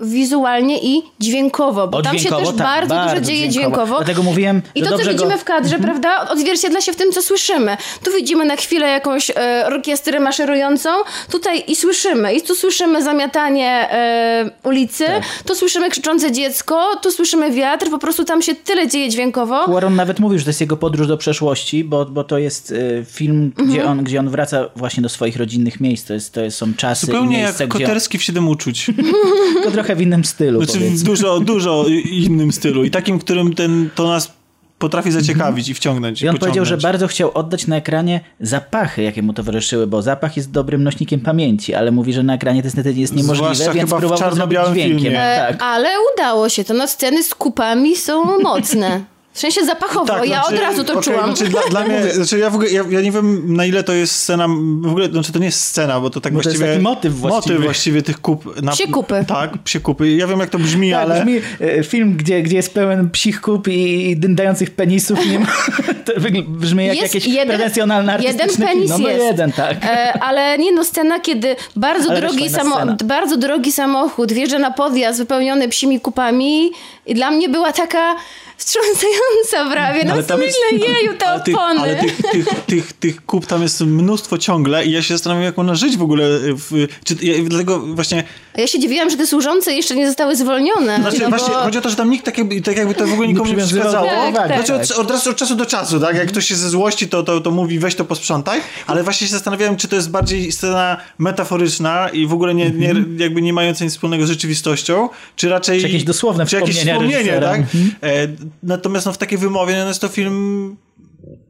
wizualnie 0.00 0.78
i 0.82 1.02
dźwiękowo, 1.20 1.88
bo 1.88 1.98
O, 1.98 2.02
tam 2.02 2.12
się 2.14 2.18
dźwiękowo, 2.20 2.46
też 2.46 2.56
tak, 2.56 2.66
bardzo, 2.66 2.94
dużo 2.94 3.06
bardzo 3.06 3.20
dzieje 3.26 3.48
dźwiękowo. 3.48 3.76
dźwiękowo. 3.76 3.96
Dlatego 4.04 4.22
mówiłem, 4.22 4.62
I 4.74 4.82
to, 4.82 4.98
co 4.98 5.10
widzimy 5.10 5.30
go- 5.34 5.38
w 5.38 5.44
kadrze, 5.44 5.76
Mhm. 5.76 6.00
prawda, 6.00 6.30
odzwierciedla 6.32 6.80
się 6.80 6.92
w 6.92 6.96
tym, 6.96 7.12
co 7.12 7.22
słyszymy. 7.22 7.76
Tu 8.04 8.10
widzimy 8.12 8.44
na 8.44 8.56
chwilę 8.56 8.88
jakąś 8.88 9.30
e, 9.30 9.64
orkiestrę 9.66 10.20
maszerującą, 10.20 10.88
tutaj 11.30 11.64
i 11.68 11.76
słyszymy. 11.76 12.34
I 12.34 12.42
tu 12.42 12.54
słyszymy 12.54 13.02
zamiatanie 13.02 13.88
e, 13.92 14.50
ulicy, 14.64 15.04
Tak. 15.06 15.22
tu 15.46 15.54
słyszymy 15.54 15.90
krzyczące 15.90 16.32
dziecko, 16.32 16.96
tu 17.02 17.10
słyszymy 17.12 17.50
wiatr, 17.50 17.90
po 17.90 17.98
prostu 17.98 18.24
tam 18.24 18.42
się 18.42 18.54
tyle 18.54 18.88
dzieje 18.88 19.08
dźwiękowo. 19.08 19.64
Cuaron 19.64 19.94
nawet 19.94 20.20
mówił, 20.20 20.38
że 20.38 20.44
to 20.44 20.50
jest 20.50 20.60
jego 20.60 20.76
podróż 20.76 21.06
do 21.06 21.16
przeszłości, 21.16 21.84
bo, 21.84 22.04
bo 22.04 22.24
to 22.24 22.38
jest 22.38 22.70
y, 22.70 23.04
film, 23.10 23.52
gdzie, 23.56 23.64
Mhm. 23.64 23.88
on, 23.98 24.04
gdzie 24.04 24.20
on 24.20 24.28
wraca 24.30 24.64
właśnie 24.76 25.02
do 25.02 25.08
swoich 25.08 25.36
rodzinnych 25.36 25.80
miejsc. 25.80 26.06
To, 26.06 26.14
jest, 26.14 26.32
to 26.32 26.40
jest, 26.40 26.56
są 26.58 26.74
czasy 26.74 27.06
i 27.06 27.06
Zupełnie 27.06 27.36
miejsca, 27.36 27.64
jak 27.64 27.74
gdzie 27.74 27.84
Koterski 27.86 28.18
w 28.18 28.22
Siedem 28.22 28.48
Uczuć. 28.48 28.86
tylko 29.62 29.70
trochę 29.88 29.98
w 29.98 30.02
innym 30.02 30.24
stylu. 30.24 30.64
Znaczy 30.64 30.80
w 30.80 31.02
dużo, 31.02 31.40
dużo 31.40 31.84
innym 32.10 32.52
stylu. 32.52 32.84
I 32.84 32.90
takim, 32.90 33.18
którym 33.18 33.54
ten, 33.54 33.90
to 33.94 34.08
nas 34.08 34.32
potrafi 34.78 35.12
zaciekawić 35.12 35.68
i 35.68 35.74
wciągnąć. 35.74 36.22
I 36.22 36.28
on 36.28 36.38
powiedział, 36.38 36.64
że 36.64 36.68
pociągnąć. 36.76 36.82
bardzo 36.82 37.06
chciał 37.06 37.30
oddać 37.34 37.66
na 37.66 37.76
ekranie 37.76 38.20
zapachy, 38.40 39.02
jakie 39.02 39.22
mu 39.22 39.32
towarzyszyły, 39.32 39.86
bo 39.86 40.02
zapach 40.02 40.36
jest 40.36 40.50
dobrym 40.50 40.84
nośnikiem 40.84 41.20
pamięci, 41.20 41.74
ale 41.74 41.90
mówi, 41.90 42.12
że 42.12 42.22
na 42.22 42.34
ekranie 42.34 42.62
to 42.62 42.66
niestety 42.66 42.92
jest 42.92 43.14
niemożliwe, 43.14 43.54
Zwłaszcza 43.54 43.72
więc 43.74 43.90
próbował 43.90 44.34
zrobić 44.34 44.58
dźwiękiem. 44.72 45.12
E, 45.16 45.46
Tak. 45.48 45.62
Ale 45.62 45.88
udało 46.14 46.48
się 46.48 46.64
to. 46.64 46.74
No 46.74 46.88
sceny 46.88 47.22
z 47.22 47.34
kupami 47.34 47.96
są 47.96 48.40
mocne. 48.42 49.00
W 49.38 49.40
sensie 49.40 49.64
zapachowo, 49.64 50.24
ja 50.24 50.42
znaczy, 50.42 50.54
od 50.54 50.60
razu 50.60 50.84
to 50.84 50.92
okej, 50.92 51.02
czułam. 51.02 51.36
Znaczy, 51.36 51.50
dla, 51.50 51.62
dla 51.70 51.84
mnie, 51.84 52.10
znaczy 52.10 52.38
ja, 52.38 52.50
w 52.50 52.54
ogóle, 52.54 52.70
ja, 52.70 52.84
ja 52.90 53.00
nie 53.00 53.12
wiem 53.12 53.56
na 53.56 53.64
ile 53.64 53.84
to 53.84 53.92
jest 53.92 54.14
scena, 54.14 54.48
w 54.82 54.90
ogóle, 54.90 55.08
znaczy 55.08 55.32
to 55.32 55.38
nie 55.38 55.46
jest 55.46 55.60
scena, 55.60 56.00
bo 56.00 56.10
to 56.10 56.20
tak 56.20 56.32
Bo 56.32 56.40
to 56.42 56.48
jest 56.48 56.58
właściwie... 56.58 56.72
taki 56.72 56.82
motyw 56.94 57.14
właściwie. 57.14 57.54
Motyw 57.54 57.64
właściwie 57.64 58.02
tych 58.02 58.20
kup. 58.20 58.62
Na, 58.62 58.72
Psie 58.72 58.86
kupy. 58.86 59.24
Tak, 59.28 59.58
psie 59.58 59.80
kupy. 59.80 60.10
Ja 60.10 60.26
wiem 60.26 60.40
jak 60.40 60.50
to 60.50 60.58
brzmi, 60.58 60.90
Tak, 60.90 61.00
ale... 61.00 61.20
brzmi 61.20 61.40
e, 61.60 61.82
film, 61.82 62.16
gdzie, 62.16 62.42
gdzie 62.42 62.56
jest 62.56 62.74
pełen 62.74 63.10
psich 63.10 63.40
kup 63.40 63.68
i 63.68 64.16
dyndających 64.16 64.70
penisów. 64.70 65.26
Nie 65.26 65.38
ma, 65.38 65.46
to 66.06 66.12
brzmi 66.48 66.86
jak 66.86 66.96
Jest 66.96 67.14
jakieś 67.14 67.28
jeden- 67.34 67.48
pretensjonalne 67.56 68.18
jeden 68.22 68.48
penis 68.56 68.84
kino. 68.84 68.98
No 68.98 69.08
jest. 69.08 69.24
jeden, 69.24 69.52
tak. 69.52 69.84
E, 69.84 70.12
ale 70.22 70.58
nie 70.58 70.72
no, 70.72 70.84
scena, 70.84 71.20
kiedy 71.20 71.56
bardzo 71.76 72.10
Ale 72.10 72.20
drogi, 72.20 72.50
samo, 72.50 72.76
scena. 72.76 72.96
bardzo 73.04 73.36
drogi 73.36 73.72
samochód 73.72 74.32
wjeżdża 74.32 74.58
na 74.58 74.70
podjazd 74.70 75.18
wypełniony 75.18 75.68
psimi 75.68 76.00
kupami 76.00 76.70
i 77.08 77.14
dla 77.14 77.30
mnie 77.30 77.48
była 77.48 77.72
taka 77.72 78.16
wstrząsająca 78.56 79.70
prawie. 79.72 80.04
No 80.04 80.12
Ale 80.12 80.22
tam 80.22 80.42
jest- 80.42 80.58
myślę, 80.72 80.88
jeju, 80.88 81.14
te 81.18 81.26
ale 81.26 81.40
tych, 81.40 81.54
opony. 81.54 81.80
ale 81.80 81.96
tych, 81.96 82.16
tych, 82.32 82.46
tych, 82.66 82.92
tych 82.92 83.26
kup 83.26 83.46
tam 83.46 83.62
jest 83.62 83.80
mnóstwo 83.80 84.38
ciągle 84.38 84.86
i 84.86 84.90
ja 84.92 85.02
się 85.02 85.14
zastanawiam, 85.14 85.44
jak 85.44 85.56
można 85.56 85.74
żyć 85.74 85.96
w 85.96 86.02
ogóle. 86.02 86.24
W, 86.40 86.86
czy, 87.04 87.14
ja, 87.22 87.34
dlatego 87.44 87.80
właśnie... 87.80 88.24
A 88.56 88.60
ja 88.60 88.66
się 88.66 88.78
dziwiłam, 88.78 89.10
że 89.10 89.16
te 89.16 89.26
służące 89.26 89.72
jeszcze 89.72 89.96
nie 89.96 90.06
zostały 90.06 90.36
zwolnione. 90.36 90.96
Znaczy, 90.96 91.18
no 91.22 91.28
właśnie 91.28 91.48
bo... 91.48 91.54
chodzi 91.54 91.78
o 91.78 91.80
to, 91.80 91.90
że 91.90 91.96
tam 91.96 92.10
nikt 92.10 92.24
tak 92.24 92.38
jakby, 92.38 92.60
tak 92.60 92.76
jakby 92.76 92.94
to 92.94 93.06
w 93.06 93.12
ogóle 93.12 93.28
nikomu 93.28 93.50
nie 93.50 93.56
przeszkadzało. 93.56 94.06
Tak, 94.06 94.34
tak. 94.34 94.66
Znaczy 94.66 94.74
od, 94.74 94.98
od, 94.98 95.10
razu, 95.10 95.30
od 95.30 95.36
czasu 95.36 95.54
do 95.54 95.66
czasu, 95.66 96.00
tak? 96.00 96.16
Jak 96.16 96.28
ktoś 96.28 96.46
się 96.46 96.56
ze 96.56 96.70
złości, 96.70 97.08
to, 97.08 97.22
to, 97.22 97.40
to 97.40 97.50
mówi 97.50 97.78
weź 97.78 97.94
to 97.94 98.04
posprzątaj, 98.04 98.60
ale 98.86 99.02
właśnie 99.02 99.26
się 99.26 99.32
zastanawiałem, 99.32 99.76
czy 99.76 99.88
to 99.88 99.96
jest 99.96 100.10
bardziej 100.10 100.52
scena 100.52 100.96
metaforyczna 101.18 102.08
i 102.08 102.26
w 102.26 102.32
ogóle 102.32 102.54
nie, 102.54 102.70
nie, 102.70 102.94
jakby 103.16 103.42
nie 103.42 103.52
mająca 103.52 103.84
nic 103.84 103.94
wspólnego 103.94 104.26
z 104.26 104.28
rzeczywistością, 104.28 105.08
czy 105.36 105.48
raczej... 105.48 105.80
Czy 105.80 105.86
jakieś 105.86 106.04
dosłowne 106.04 106.46
czy 106.46 106.56
jakieś 106.56 106.76
wspomnienia 106.76 106.97
wspomnienie, 106.98 107.40
tak? 107.40 107.60
Mhm. 107.60 107.90
E, 108.02 108.28
natomiast 108.62 109.06
no, 109.06 109.12
w 109.12 109.18
takiej 109.18 109.38
wymowie 109.38 109.76
no, 109.80 109.88
jest 109.88 110.00
to 110.00 110.08
film 110.08 110.76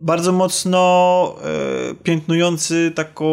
bardzo 0.01 0.33
mocno 0.33 1.35
e, 1.91 1.95
piętnujący 1.95 2.93
taką 2.95 3.27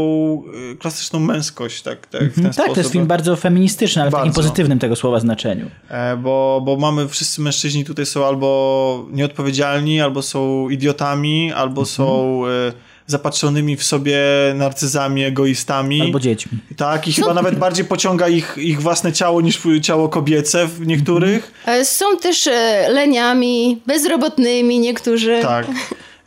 e, 0.71 0.75
klasyczną 0.75 1.19
męskość, 1.19 1.81
tak, 1.81 2.07
tak 2.07 2.23
w 2.23 2.35
ten 2.35 2.53
tak, 2.53 2.73
to 2.73 2.79
jest 2.79 2.91
film 2.91 3.07
bardzo 3.07 3.35
feministyczny, 3.35 4.01
ale 4.01 4.11
w 4.11 4.13
takim 4.13 4.27
Bardzo. 4.27 4.41
pozytywnym 4.41 4.79
tego 4.79 4.95
słowa 4.95 5.19
znaczeniu. 5.19 5.65
E, 5.89 6.17
bo, 6.17 6.61
bo 6.65 6.77
mamy, 6.77 7.07
wszyscy 7.07 7.41
mężczyźni 7.41 7.85
tutaj 7.85 8.05
są 8.05 8.25
albo 8.25 9.07
nieodpowiedzialni, 9.11 10.01
albo 10.01 10.21
są 10.21 10.69
idiotami, 10.69 11.53
albo 11.53 11.81
Mhm. 11.81 11.85
są 11.85 12.41
e, 12.47 12.94
zapatrzonymi 13.07 13.77
w 13.77 13.83
sobie 13.83 14.19
narcyzami, 14.55 15.23
egoistami. 15.23 16.01
Albo 16.01 16.19
dziećmi. 16.19 16.57
Tak, 16.77 17.07
i 17.07 17.13
chyba 17.13 17.33
nawet 17.33 17.57
bardziej 17.59 17.85
pociąga 17.85 18.27
ich, 18.27 18.55
ich 18.57 18.81
własne 18.81 19.13
ciało 19.13 19.41
niż 19.41 19.61
ciało 19.81 20.09
kobiece 20.09 20.67
w 20.67 20.87
niektórych. 20.87 21.51
E, 21.65 21.85
Są 21.85 22.17
też 22.17 22.47
e, 22.47 22.85
leniami, 22.89 23.81
bezrobotnymi 23.87 24.79
niektórzy. 24.79 25.39
Tak. 25.41 25.67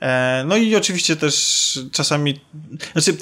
E, 0.01 0.45
no 0.47 0.57
i 0.57 0.77
oczywiście 0.77 1.17
też 1.17 1.79
czasami... 1.93 2.41
Znaczy, 2.93 3.17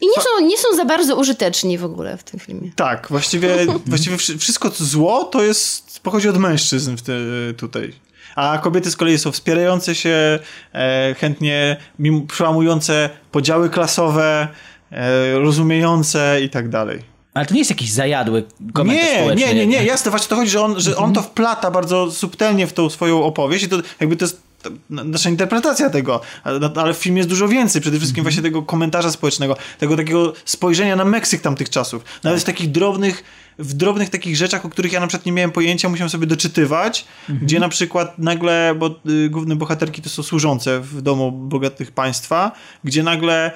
I 0.00 0.06
nie 0.06 0.22
są, 0.22 0.46
nie 0.46 0.58
są 0.58 0.76
za 0.76 0.84
bardzo 0.84 1.16
użyteczni 1.16 1.78
w 1.78 1.84
ogóle 1.84 2.16
w 2.16 2.24
tym 2.24 2.40
filmie. 2.40 2.72
tak, 2.76 3.06
właściwie, 3.10 3.66
właściwie 3.86 4.16
wszy- 4.16 4.38
wszystko 4.38 4.70
co 4.70 4.84
zło 4.84 5.24
to 5.24 5.42
jest 5.42 6.00
pochodzi 6.00 6.28
od 6.28 6.36
mężczyzn 6.38 6.96
w 6.96 7.02
te, 7.02 7.12
tutaj. 7.56 7.92
A 8.38 8.58
kobiety 8.58 8.90
z 8.90 8.96
kolei 8.96 9.18
są 9.18 9.32
wspierające 9.32 9.94
się, 9.94 10.38
e, 10.72 11.14
chętnie 11.18 11.76
mimo, 11.98 12.20
przełamujące 12.20 13.10
podziały 13.32 13.70
klasowe, 13.70 14.48
e, 14.92 15.38
rozumiejące 15.38 16.40
i 16.42 16.48
tak 16.48 16.68
dalej. 16.68 17.02
Ale 17.34 17.46
to 17.46 17.54
nie 17.54 17.60
jest 17.60 17.70
jakiś 17.70 17.92
zajadły 17.92 18.44
komentarz 18.72 19.06
Nie, 19.06 19.18
społeczny. 19.18 19.46
nie, 19.46 19.54
nie, 19.54 19.66
nie, 19.66 19.84
jasne, 19.84 20.10
właśnie 20.10 20.28
to 20.28 20.36
chodzi, 20.36 20.50
że 20.50 20.60
on, 20.60 20.80
że 20.80 20.96
on 20.96 21.12
to 21.12 21.22
wplata 21.22 21.70
bardzo 21.70 22.10
subtelnie 22.10 22.66
w 22.66 22.72
tą 22.72 22.90
swoją 22.90 23.24
opowieść 23.24 23.64
i 23.64 23.68
to 23.68 23.76
jakby 24.00 24.16
to 24.16 24.24
jest 24.24 24.42
nasza 24.90 25.30
interpretacja 25.30 25.90
tego, 25.90 26.20
ale, 26.44 26.70
ale 26.76 26.94
w 26.94 26.96
filmie 26.96 27.18
jest 27.18 27.28
dużo 27.28 27.48
więcej, 27.48 27.82
przede 27.82 27.98
wszystkim 27.98 28.22
właśnie 28.24 28.42
tego 28.42 28.62
komentarza 28.62 29.10
społecznego, 29.10 29.56
tego 29.78 29.96
takiego 29.96 30.32
spojrzenia 30.44 30.96
na 30.96 31.04
Meksyk 31.04 31.40
tamtych 31.40 31.70
czasów, 31.70 32.04
nawet 32.24 32.40
z 32.40 32.44
takich 32.44 32.70
drobnych 32.70 33.24
w 33.58 33.74
drobnych 33.74 34.10
takich 34.10 34.36
rzeczach, 34.36 34.66
o 34.66 34.68
których 34.68 34.92
ja 34.92 35.00
na 35.00 35.06
przykład 35.06 35.26
nie 35.26 35.32
miałem 35.32 35.50
pojęcia, 35.52 35.88
musiałem 35.88 36.10
sobie 36.10 36.26
doczytywać, 36.26 37.04
gdzie 37.28 37.60
na 37.60 37.68
przykład 37.68 38.18
nagle, 38.18 38.74
bo 38.78 39.00
y, 39.10 39.28
główne 39.30 39.56
bohaterki 39.56 40.02
to 40.02 40.10
są 40.10 40.22
służące 40.22 40.80
w 40.80 41.02
domu 41.02 41.32
bogatych 41.32 41.92
państwa, 41.92 42.52
gdzie 42.84 43.02
nagle 43.02 43.52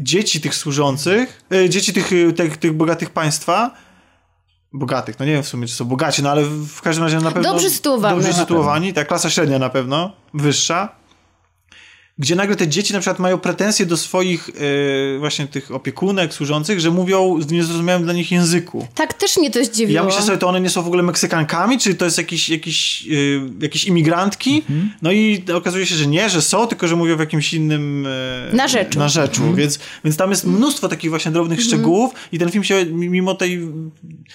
dzieci 0.00 0.40
tych 0.40 0.54
służących, 0.54 1.44
y, 1.52 1.68
dzieci 1.68 1.92
tych, 1.92 2.12
y, 2.12 2.32
tych, 2.32 2.56
tych 2.56 2.72
bogatych 2.72 3.10
państwa 3.10 3.70
bogatych, 4.72 5.18
no 5.18 5.26
nie 5.26 5.32
wiem 5.32 5.42
w 5.42 5.48
sumie, 5.48 5.66
czy 5.66 5.74
są 5.74 5.84
bogaci, 5.84 6.22
no 6.22 6.30
ale 6.30 6.44
w 6.44 6.80
każdym 6.80 7.04
razie 7.04 7.16
na 7.16 7.30
pewno... 7.30 7.52
Dobrze 7.52 7.70
sytuowani. 7.70 8.14
Dobrze 8.16 8.28
Na 8.28 8.34
sytuowani, 8.34 8.92
tak, 8.92 9.08
klasa 9.08 9.30
średnia 9.30 9.58
na 9.58 9.70
pewno, 9.70 10.12
wyższa, 10.34 10.88
gdzie 12.18 12.36
nagle 12.36 12.56
te 12.56 12.68
dzieci 12.68 12.92
na 12.92 13.00
przykład 13.00 13.18
mają 13.18 13.38
pretensje 13.38 13.86
do 13.86 13.96
swoich 13.96 14.50
e, 15.16 15.18
właśnie 15.18 15.46
tych 15.46 15.70
opiekunek 15.70 16.34
służących, 16.34 16.80
że 16.80 16.90
mówią 16.90 17.40
w 17.40 17.52
niezrozumiałym 17.52 18.02
dla 18.02 18.12
nich 18.12 18.32
języku. 18.32 18.86
Tak 18.94 19.14
też 19.14 19.36
mnie 19.36 19.50
to 19.50 19.64
zdziwiło. 19.64 19.94
Ja 19.94 20.04
myślę 20.04 20.22
sobie, 20.22 20.38
to 20.38 20.48
one 20.48 20.60
nie 20.60 20.70
są 20.70 20.82
w 20.82 20.86
ogóle 20.86 21.02
Meksykankami, 21.02 21.78
czy 21.78 21.94
to 21.94 22.04
jest 22.04 22.18
jakiś, 22.18 22.48
jakiś, 22.48 23.06
e, 23.06 23.62
jakieś 23.62 23.84
imigrantki? 23.84 24.62
No 25.02 25.12
i 25.12 25.44
okazuje 25.54 25.86
się, 25.86 25.94
że 25.94 26.06
nie, 26.06 26.30
że 26.30 26.42
są, 26.42 26.66
tylko 26.66 26.88
że 26.88 26.96
mówią 26.96 27.16
w 27.16 27.20
jakimś 27.20 27.54
innym... 27.54 28.06
E, 28.52 28.56
Narzeczu. 28.56 28.98
narzeczu. 28.98 29.54
Więc, 29.54 29.78
więc 30.04 30.16
tam 30.16 30.30
jest 30.30 30.46
mnóstwo 30.46 30.88
takich 30.88 31.10
właśnie 31.10 31.30
drobnych 31.30 31.62
szczegółów 31.62 32.14
i 32.32 32.38
ten 32.38 32.50
film 32.50 32.64
się 32.64 32.86
mimo 32.86 33.34
tej... 33.34 33.60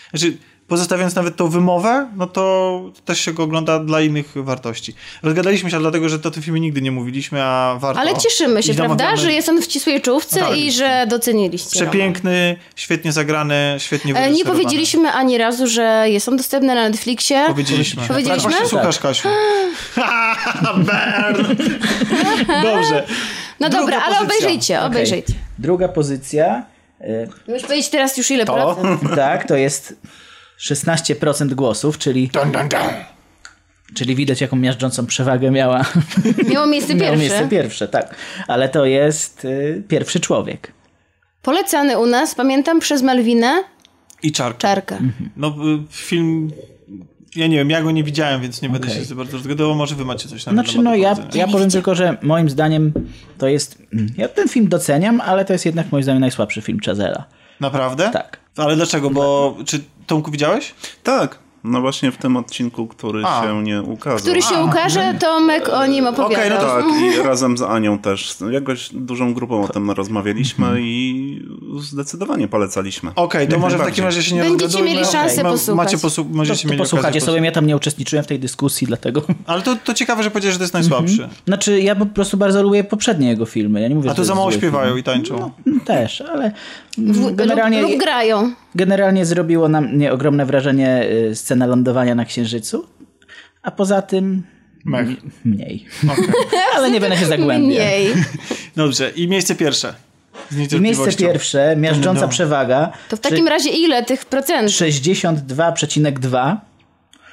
Znaczy, 0.10 0.38
pozostawiając 0.74 1.16
nawet 1.16 1.36
tą 1.36 1.50
wymowę, 1.50 2.08
no 2.16 2.28
to 2.28 2.82
też 3.06 3.20
się 3.20 3.34
go 3.34 3.44
ogląda 3.44 3.80
dla 3.80 4.02
innych 4.02 4.32
wartości. 4.36 4.94
Rozgadaliśmy 5.24 5.72
się 5.72 5.80
dlatego, 5.80 6.10
że 6.10 6.20
to 6.20 6.30
o 6.30 6.32
tym 6.32 6.44
filmie 6.44 6.60
nigdy 6.60 6.82
nie 6.82 6.92
mówiliśmy, 6.92 7.44
a 7.44 7.76
warto. 7.80 8.02
Ale 8.02 8.18
cieszymy 8.18 8.64
się, 8.64 8.74
prawda, 8.74 9.16
że 9.16 9.34
jest 9.34 9.50
on 9.50 9.62
w 9.62 9.64
ścisłej 9.64 10.02
czołówce 10.02 10.40
Tak. 10.40 10.58
i 10.58 10.72
że 10.72 11.06
doceniliście. 11.10 11.70
Przepiękny, 11.70 12.56
świetnie 12.76 13.12
zagrany, 13.12 13.76
świetnie 13.78 14.16
E, 14.16 14.32
Nie 14.32 14.46
powiedzieliśmy 14.46 15.12
ani 15.12 15.38
razu, 15.38 15.68
że 15.68 16.06
jest 16.10 16.30
on 16.30 16.38
dostępny 16.38 16.76
na 16.76 16.90
Netflixie. 16.90 17.44
Powiedzieliśmy. 17.48 18.04
Powiedzieliśmy? 18.08 18.44
Tak, 18.44 18.50
właśnie 18.52 18.68
słuchasz, 18.70 19.00
Kasiu. 19.00 19.28
Dobrze. 22.64 23.04
No 23.60 23.70
Druga 23.70 23.82
dobra, 23.82 24.02
ale 24.02 24.16
pozycja. 24.16 24.26
obejrzyjcie, 24.38 24.76
Okej. 24.78 24.88
obejrzyjcie. 24.88 25.34
Druga 25.60 25.88
pozycja, 25.88 26.66
y, 27.02 27.30
Musisz 27.48 27.64
powiedzieć 27.68 27.90
teraz 27.90 28.18
już 28.18 28.32
ile 28.32 28.46
procent. 28.46 29.02
tak, 29.16 29.48
to 29.48 29.56
jest 29.56 29.96
16% 30.60 31.54
głosów, 31.54 31.98
czyli, 31.98 32.28
Dun, 32.28 32.52
dun, 32.52 32.70
dun. 32.70 32.80
czyli 33.96 34.16
widać 34.16 34.42
jaką 34.42 34.56
miażdżącą 34.56 35.06
przewagę 35.06 35.52
miała. 35.52 35.86
Miało 36.52 36.68
miejsce 36.68 36.96
Miało 36.96 37.12
pierwsze. 37.12 37.20
miejsce 37.30 37.48
pierwsze, 37.50 37.88
tak. 37.88 38.16
Ale 38.48 38.70
to 38.70 38.86
jest 38.86 39.46
y, 39.46 39.84
pierwszy 39.88 40.20
człowiek. 40.20 40.72
Polecany 41.42 41.98
u 42.00 42.06
nas, 42.06 42.36
pamiętam, 42.36 42.80
przez 42.80 43.02
Malwinę 43.02 43.64
I 44.24 44.32
czarka. 44.32 44.60
Czarkę. 44.60 44.98
No, 45.38 45.48
y, 45.48 45.52
film... 45.90 46.52
Ja 47.36 47.48
nie 47.48 47.58
wiem, 47.58 47.70
ja 47.70 47.82
go 47.82 47.92
nie 47.92 48.04
widziałem, 48.04 48.42
więc 48.42 48.62
nie 48.62 48.70
będę 48.70 48.88
Okej. 48.88 49.00
się 49.00 49.06
za 49.06 49.16
bardzo 49.16 49.38
rozgadywał. 49.38 49.76
Może 49.76 49.96
wy 49.96 50.06
macie 50.06 50.30
coś 50.30 50.46
na 50.46 50.52
Znaczy, 50.52 50.72
temat 50.72 50.86
no 50.86 50.96
ja, 50.96 51.16
ja 51.34 51.48
powiem 51.48 51.70
tylko, 51.70 51.96
że 51.96 52.18
moim 52.22 52.50
zdaniem 52.50 52.94
to 53.38 53.48
jest. 53.48 53.78
mm, 53.94 54.08
Ja 54.18 54.28
ten 54.28 54.50
film 54.50 54.68
doceniam, 54.68 55.22
ale 55.22 55.46
to 55.46 55.54
jest 55.54 55.66
jednak 55.66 55.92
moim 55.92 56.04
zdaniem 56.04 56.22
najsłabszy 56.22 56.62
film 56.62 56.80
Chazela. 56.86 57.26
Naprawdę? 57.60 58.10
Tak. 58.14 58.40
Ale 58.58 58.76
dlaczego? 58.76 59.10
Bo... 59.10 59.56
Czy 59.66 59.84
Tomku 60.08 60.32
widziałeś? 60.32 60.76
Tak, 61.04 61.40
no 61.64 61.82
właśnie 61.82 62.12
w 62.12 62.18
tym 62.18 62.38
odcinku, 62.38 62.88
który 62.88 63.24
A. 63.26 63.44
się 63.44 63.64
nie 63.64 63.82
ukazał. 63.82 64.20
Który 64.20 64.42
się 64.42 64.56
ukaże, 64.64 65.14
Tomek 65.20 65.70
o 65.70 65.86
nim 65.86 66.08
opowiadał. 66.08 66.32
Okej, 66.32 66.50
no 66.50 66.58
to- 66.58 66.66
Tak, 66.66 67.02
i 67.02 67.24
razem 67.28 67.58
z 67.58 67.62
Anią 67.62 68.00
też. 68.00 68.38
Jakoś 68.52 68.90
dużą 68.94 69.34
grupą 69.34 69.64
o 69.64 69.68
tym 69.68 69.92
rozmawialiśmy 69.92 70.76
i 70.82 71.46
zdecydowanie 71.80 72.48
polecaliśmy. 72.48 73.12
Okej, 73.16 73.48
to 73.48 73.52
Jak 73.54 73.62
może 73.62 73.78
w 73.78 73.82
takim 73.82 74.06
razie 74.06 74.24
się 74.24 74.36
nie 74.36 74.42
Będziecie 74.44 74.84
mieli 74.84 75.06
szansę 75.06 75.44
Ma- 75.44 75.52
posłuchać. 75.52 75.94
Macie 75.94 75.98
To, 76.16 76.24
możecie 76.32 76.62
to 76.64 76.68
mieli 76.68 76.80
posłuchacie 76.80 77.22
sobie, 77.22 77.42
ja 77.46 77.52
tam 77.52 77.68
nie 77.68 77.76
uczestniczyłem 77.76 78.24
w 78.26 78.28
tej 78.28 78.40
dyskusji, 78.40 78.88
dlatego. 78.88 79.22
Ale 79.46 79.62
to, 79.62 79.76
to 79.84 79.94
ciekawe, 79.94 80.24
że 80.24 80.32
powiedziałeś, 80.32 80.54
że 80.54 80.60
to 80.60 80.64
jest 80.64 80.74
najsłabszy. 80.74 81.30
Znaczy, 81.48 81.82
ja 81.82 81.96
po 81.96 82.06
prostu 82.06 82.38
bardzo 82.38 82.64
lubię 82.64 82.84
poprzednie 82.84 83.30
jego 83.30 83.46
filmy. 83.46 83.82
Ja 83.82 83.88
nie 83.88 83.96
mówię, 83.96 84.10
A 84.10 84.14
że 84.14 84.18
to 84.18 84.26
za 84.26 84.36
mało 84.36 84.52
śpiewają 84.52 84.88
Film. 84.88 85.00
i 85.00 85.04
tańczą. 85.04 85.52
No, 85.66 85.80
też, 85.86 86.22
ale 86.22 86.52
W, 86.98 87.36
generalnie, 87.36 87.82
lub, 87.82 87.92
lub 87.92 88.00
grają. 88.00 88.52
Generalnie 88.76 89.26
zrobiło 89.26 89.68
na 89.70 89.82
mnie 89.82 90.12
ogromne 90.14 90.46
wrażenie 90.46 91.04
y, 91.32 91.36
scena 91.36 91.66
lądowania 91.66 92.16
na 92.16 92.26
Księżycu, 92.26 92.88
a 93.62 93.72
poza 93.72 94.02
tym 94.02 94.44
Mech. 94.86 95.08
mniej. 95.46 95.86
ale 96.76 96.92
nie 96.92 97.00
będę 97.00 97.18
się 97.18 97.26
zagłębiał. 97.26 97.60
Mniej. 97.70 98.14
Dobrze, 98.76 99.10
i 99.10 99.28
miejsce 99.28 99.56
pierwsze. 99.56 99.94
Z 100.50 100.74
I 100.74 100.82
miejsce 100.82 101.12
pierwsze, 101.14 101.76
miażdżąca 101.76 102.22
No. 102.22 102.28
przewaga, 102.28 102.92
To 103.10 103.18
w 103.18 103.20
takim 103.20 103.48
razie 103.48 103.70
ile 103.70 104.04
tych 104.04 104.26
procentów? 104.26 104.76
62,2, 104.76 106.58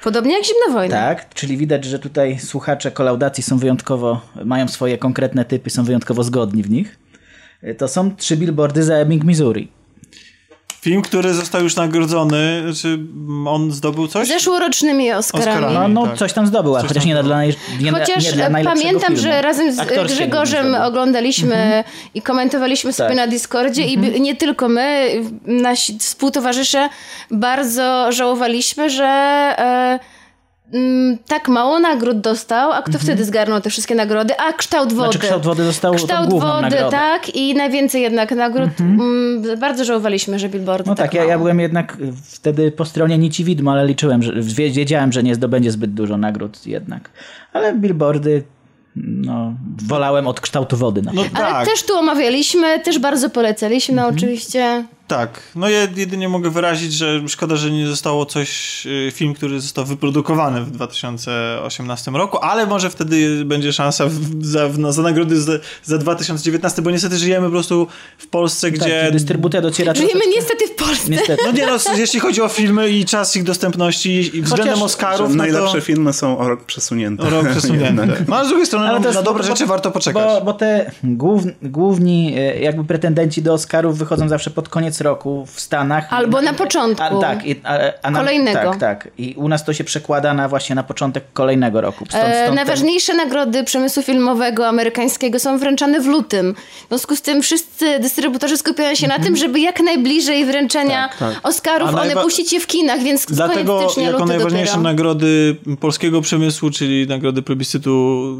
Podobnie 0.03 0.33
jak 0.33 0.43
Zimna 0.45 0.73
Wojna. 0.79 0.95
tak, 0.95 1.33
czyli 1.33 1.57
widać, 1.57 1.85
że 1.85 1.99
tutaj 1.99 2.39
słuchacze 2.39 2.91
kolaudacji 2.91 3.43
są 3.43 3.57
wyjątkowo, 3.57 4.21
mają 4.45 4.67
swoje 4.67 4.97
konkretne 4.97 5.45
typy, 5.45 5.69
są 5.69 5.83
wyjątkowo 5.83 6.23
zgodni 6.23 6.63
w 6.63 6.69
nich. 6.69 6.99
Y, 7.63 7.75
To 7.75 7.87
są 7.87 8.15
trzy 8.15 8.37
billboardy 8.37 8.83
za 8.83 8.95
Ebbing, 8.95 9.23
Missouri. 9.23 9.71
Film, 10.81 11.01
który 11.01 11.33
został 11.33 11.63
już 11.63 11.75
nagrodzony, 11.75 12.63
czy 12.81 12.99
on 13.47 13.71
zdobył 13.71 14.07
coś? 14.07 14.27
Zeszłorocznymi 14.27 15.11
Oscarami. 15.11 15.49
Oscarami. 15.65 15.73
No, 15.93 16.01
no 16.01 16.07
tak. 16.07 16.17
coś 16.17 16.33
tam 16.33 16.47
zdobył, 16.47 16.75
a 16.75 16.79
Coś 16.79 16.87
chociaż 16.87 17.03
tam 17.03 17.07
nie, 17.09 17.13
na- 17.15 17.23
dla, 17.23 17.35
naj, 17.35 17.53
nie, 17.81 17.91
Chociaż 17.91 18.25
nie 18.25 18.31
dla 18.31 18.49
najlepszego 18.49 18.81
pamiętam, 18.81 19.07
filmu. 19.15 19.21
że 19.21 19.41
razem 19.41 19.73
z 19.75 19.79
Grzegorzem 20.07 20.63
nie 20.65 20.69
zdobył. 20.71 20.87
oglądaliśmy 20.87 21.83
i 22.13 22.21
komentowaliśmy 22.21 22.93
sobie 22.93 23.07
Tak. 23.09 23.17
na 23.17 23.27
Discordzie 23.27 23.83
i 23.87 23.97
by- 23.97 24.19
nie 24.19 24.35
tylko 24.35 24.69
my, 24.69 25.09
nasi 25.45 25.97
współtowarzysze 25.99 26.89
bardzo 27.31 28.11
żałowaliśmy, 28.11 28.89
że 28.89 29.05
e, 29.57 29.99
mm, 30.73 31.17
tak 31.27 31.47
mało 31.49 31.79
nagród 31.79 32.19
dostał, 32.21 32.71
a 32.71 32.81
kto 32.81 32.99
wtedy 32.99 33.25
zgarnął 33.25 33.61
te 33.61 33.69
wszystkie 33.69 33.95
nagrody? 33.95 34.33
A 34.39 34.53
kształt 34.53 34.93
wody. 34.93 35.03
Znaczy 35.11 35.19
kształt 35.19 35.43
wody 35.43 35.63
dostał 35.63 35.93
Kształt 35.93 36.29
wody, 36.29 36.61
nagrodę. 36.61 36.89
tak, 36.91 37.35
i 37.35 37.55
najwięcej 37.55 38.01
jednak 38.01 38.31
nagród. 38.31 38.69
Mm, 38.79 39.59
bardzo 39.59 39.85
żałowaliśmy, 39.85 40.39
że 40.39 40.49
Billboard 40.49 40.85
No 40.87 40.95
tak, 40.95 41.13
ja, 41.13 41.21
mało. 41.21 41.31
ja 41.31 41.37
byłem 41.37 41.59
jednak 41.59 41.97
wtedy 42.23 42.71
po 42.71 42.85
stronie 42.85 43.17
nici 43.17 43.43
widmo, 43.43 43.71
ale 43.71 43.85
liczyłem, 43.85 44.23
że 44.23 44.33
wie- 44.35 44.71
wiedziałem, 44.71 45.11
że 45.11 45.23
nie 45.23 45.35
zdobędzie 45.35 45.71
zbyt 45.71 45.93
dużo 45.93 46.17
nagród 46.17 46.67
jednak. 46.67 47.09
Ale 47.53 47.73
billboardy, 47.75 48.43
no, 48.95 49.53
wolałem 49.87 50.27
od 50.27 50.39
kształtu 50.41 50.77
wody. 50.77 51.01
Na 51.01 51.11
No 51.13 51.21
Ale 51.33 51.45
tak, 51.45 51.65
też 51.67 51.83
tu 51.83 51.93
omawialiśmy, 51.97 52.79
też 52.79 52.99
bardzo 52.99 53.29
polecaliśmy 53.29 54.05
oczywiście. 54.05 54.83
Tak. 55.15 55.41
No 55.55 55.69
ja 55.69 55.79
jedynie 55.95 56.29
mogę 56.29 56.49
wyrazić, 56.49 56.93
że 56.93 57.21
szkoda, 57.27 57.55
że 57.55 57.71
nie 57.71 57.87
zostało 57.87 58.25
coś, 58.25 58.81
y, 58.85 59.11
film, 59.13 59.33
który 59.33 59.59
został 59.61 59.85
wyprodukowany 59.85 60.61
w 60.61 60.71
2018 60.71 62.11
roku, 62.11 62.37
ale 62.41 62.65
może 62.65 62.89
wtedy 62.89 63.45
będzie 63.45 63.73
szansa 63.73 64.05
w, 64.07 64.45
za, 64.45 64.67
w, 64.69 64.79
no, 64.79 64.93
za 64.93 65.01
nagrody 65.01 65.41
za, 65.41 65.51
za 65.83 65.97
2019, 65.97 66.81
bo 66.81 66.91
niestety 66.91 67.17
żyjemy 67.17 67.45
po 67.45 67.51
prostu 67.51 67.87
w 68.17 68.27
Polsce, 68.27 68.71
gdzie... 68.71 69.01
Tak, 69.03 69.13
dystrybucja 69.13 69.61
dociera 69.61 69.93
Żyjemy 69.93 70.11
troszeczkę- 70.11 70.35
niestety 70.35 70.67
w 70.67 70.75
Polsce. 70.75 71.11
Niestety. 71.11 71.43
No 71.45 71.51
nie 71.51 71.65
no, 71.67 71.77
jeśli 71.97 72.19
chodzi 72.19 72.41
o 72.41 72.47
filmy 72.47 72.89
i 72.89 73.05
czas 73.05 73.35
ich 73.35 73.43
dostępności 73.43 74.37
i 74.37 74.41
względem 74.41 74.73
Chociaż- 74.73 74.85
Oscarów, 74.85 75.29
no 75.29 75.35
Najlepsze 75.35 75.75
to... 75.75 75.81
filmy 75.81 76.13
są 76.13 76.37
o 76.37 76.47
rok 76.47 76.63
przesunięte. 76.65 77.23
O 77.23 77.29
rok 77.29 77.49
przesunięte. 77.49 78.07
No 78.27 78.35
ale 78.35 78.45
z 78.45 78.49
drugiej 78.49 78.65
strony 78.65 78.87
Ale 78.87 78.99
no, 78.99 79.11
na 79.11 79.21
dobre 79.21 79.43
bo- 79.43 79.47
rzeczy 79.49 79.63
bo- 79.63 79.69
warto 79.69 79.91
poczekać. 79.91 80.23
Bo, 80.23 80.41
bo 80.45 80.53
te 80.53 80.91
głów, 81.03 81.43
główni 81.61 82.33
e, 82.37 82.59
jakby 82.59 82.83
pretendenci 82.83 83.41
do 83.41 83.53
Oscarów 83.53 83.97
wychodzą 83.97 84.29
zawsze 84.29 84.49
pod 84.49 84.69
koniec 84.69 85.00
roku 85.01 85.45
w 85.45 85.59
Stanach. 85.61 86.13
Albo 86.13 86.41
na 86.41 86.53
początku. 86.53 87.03
A, 87.03 87.21
tak, 87.21 87.45
i, 87.45 87.55
a, 87.63 87.77
a 88.03 88.11
na, 88.11 88.19
Kolejnego. 88.19 88.59
Tak, 88.59 88.77
tak. 88.79 89.07
I 89.17 89.33
u 89.37 89.47
nas 89.47 89.65
to 89.65 89.73
się 89.73 89.83
przekłada 89.83 90.33
na 90.33 90.49
właśnie 90.49 90.75
na 90.75 90.83
początek 90.83 91.23
kolejnego 91.33 91.81
roku. 91.81 92.05
Stąd, 92.09 92.23
E, 92.23 92.27
stąd 92.33 92.45
ten- 92.45 92.55
najważniejsze 92.55 93.13
nagrody 93.13 93.63
przemysłu 93.63 94.03
filmowego 94.03 94.67
amerykańskiego 94.67 95.39
są 95.39 95.57
wręczane 95.57 95.99
w 96.01 96.05
lutym. 96.05 96.55
W 96.85 96.87
związku 96.87 97.15
z 97.15 97.21
tym 97.21 97.41
wszyscy 97.41 97.99
dystrybutorzy 97.99 98.57
skupiają 98.57 98.95
się 98.95 99.07
na 99.07 99.19
tym, 99.19 99.35
żeby 99.37 99.59
jak 99.59 99.79
najbliżej 99.79 100.45
wręczenia 100.45 101.09
Tak, 101.09 101.17
tak. 101.33 101.47
Oscarów 101.47 101.89
A 101.89 101.91
one 101.91 102.01
najwa- 102.05 102.21
puścić 102.23 102.53
je 102.53 102.59
w 102.59 102.67
kinach, 102.67 102.99
więc 103.03 103.25
Dlatego 103.25 103.87
jako 103.97 104.25
najważniejsze 104.25 104.71
dopiero. 104.71 104.81
nagrody 104.89 105.55
polskiego 105.79 106.21
przemysłu, 106.21 106.69
czyli 106.71 107.07
nagrody 107.07 107.41
plebiscytu 107.41 107.91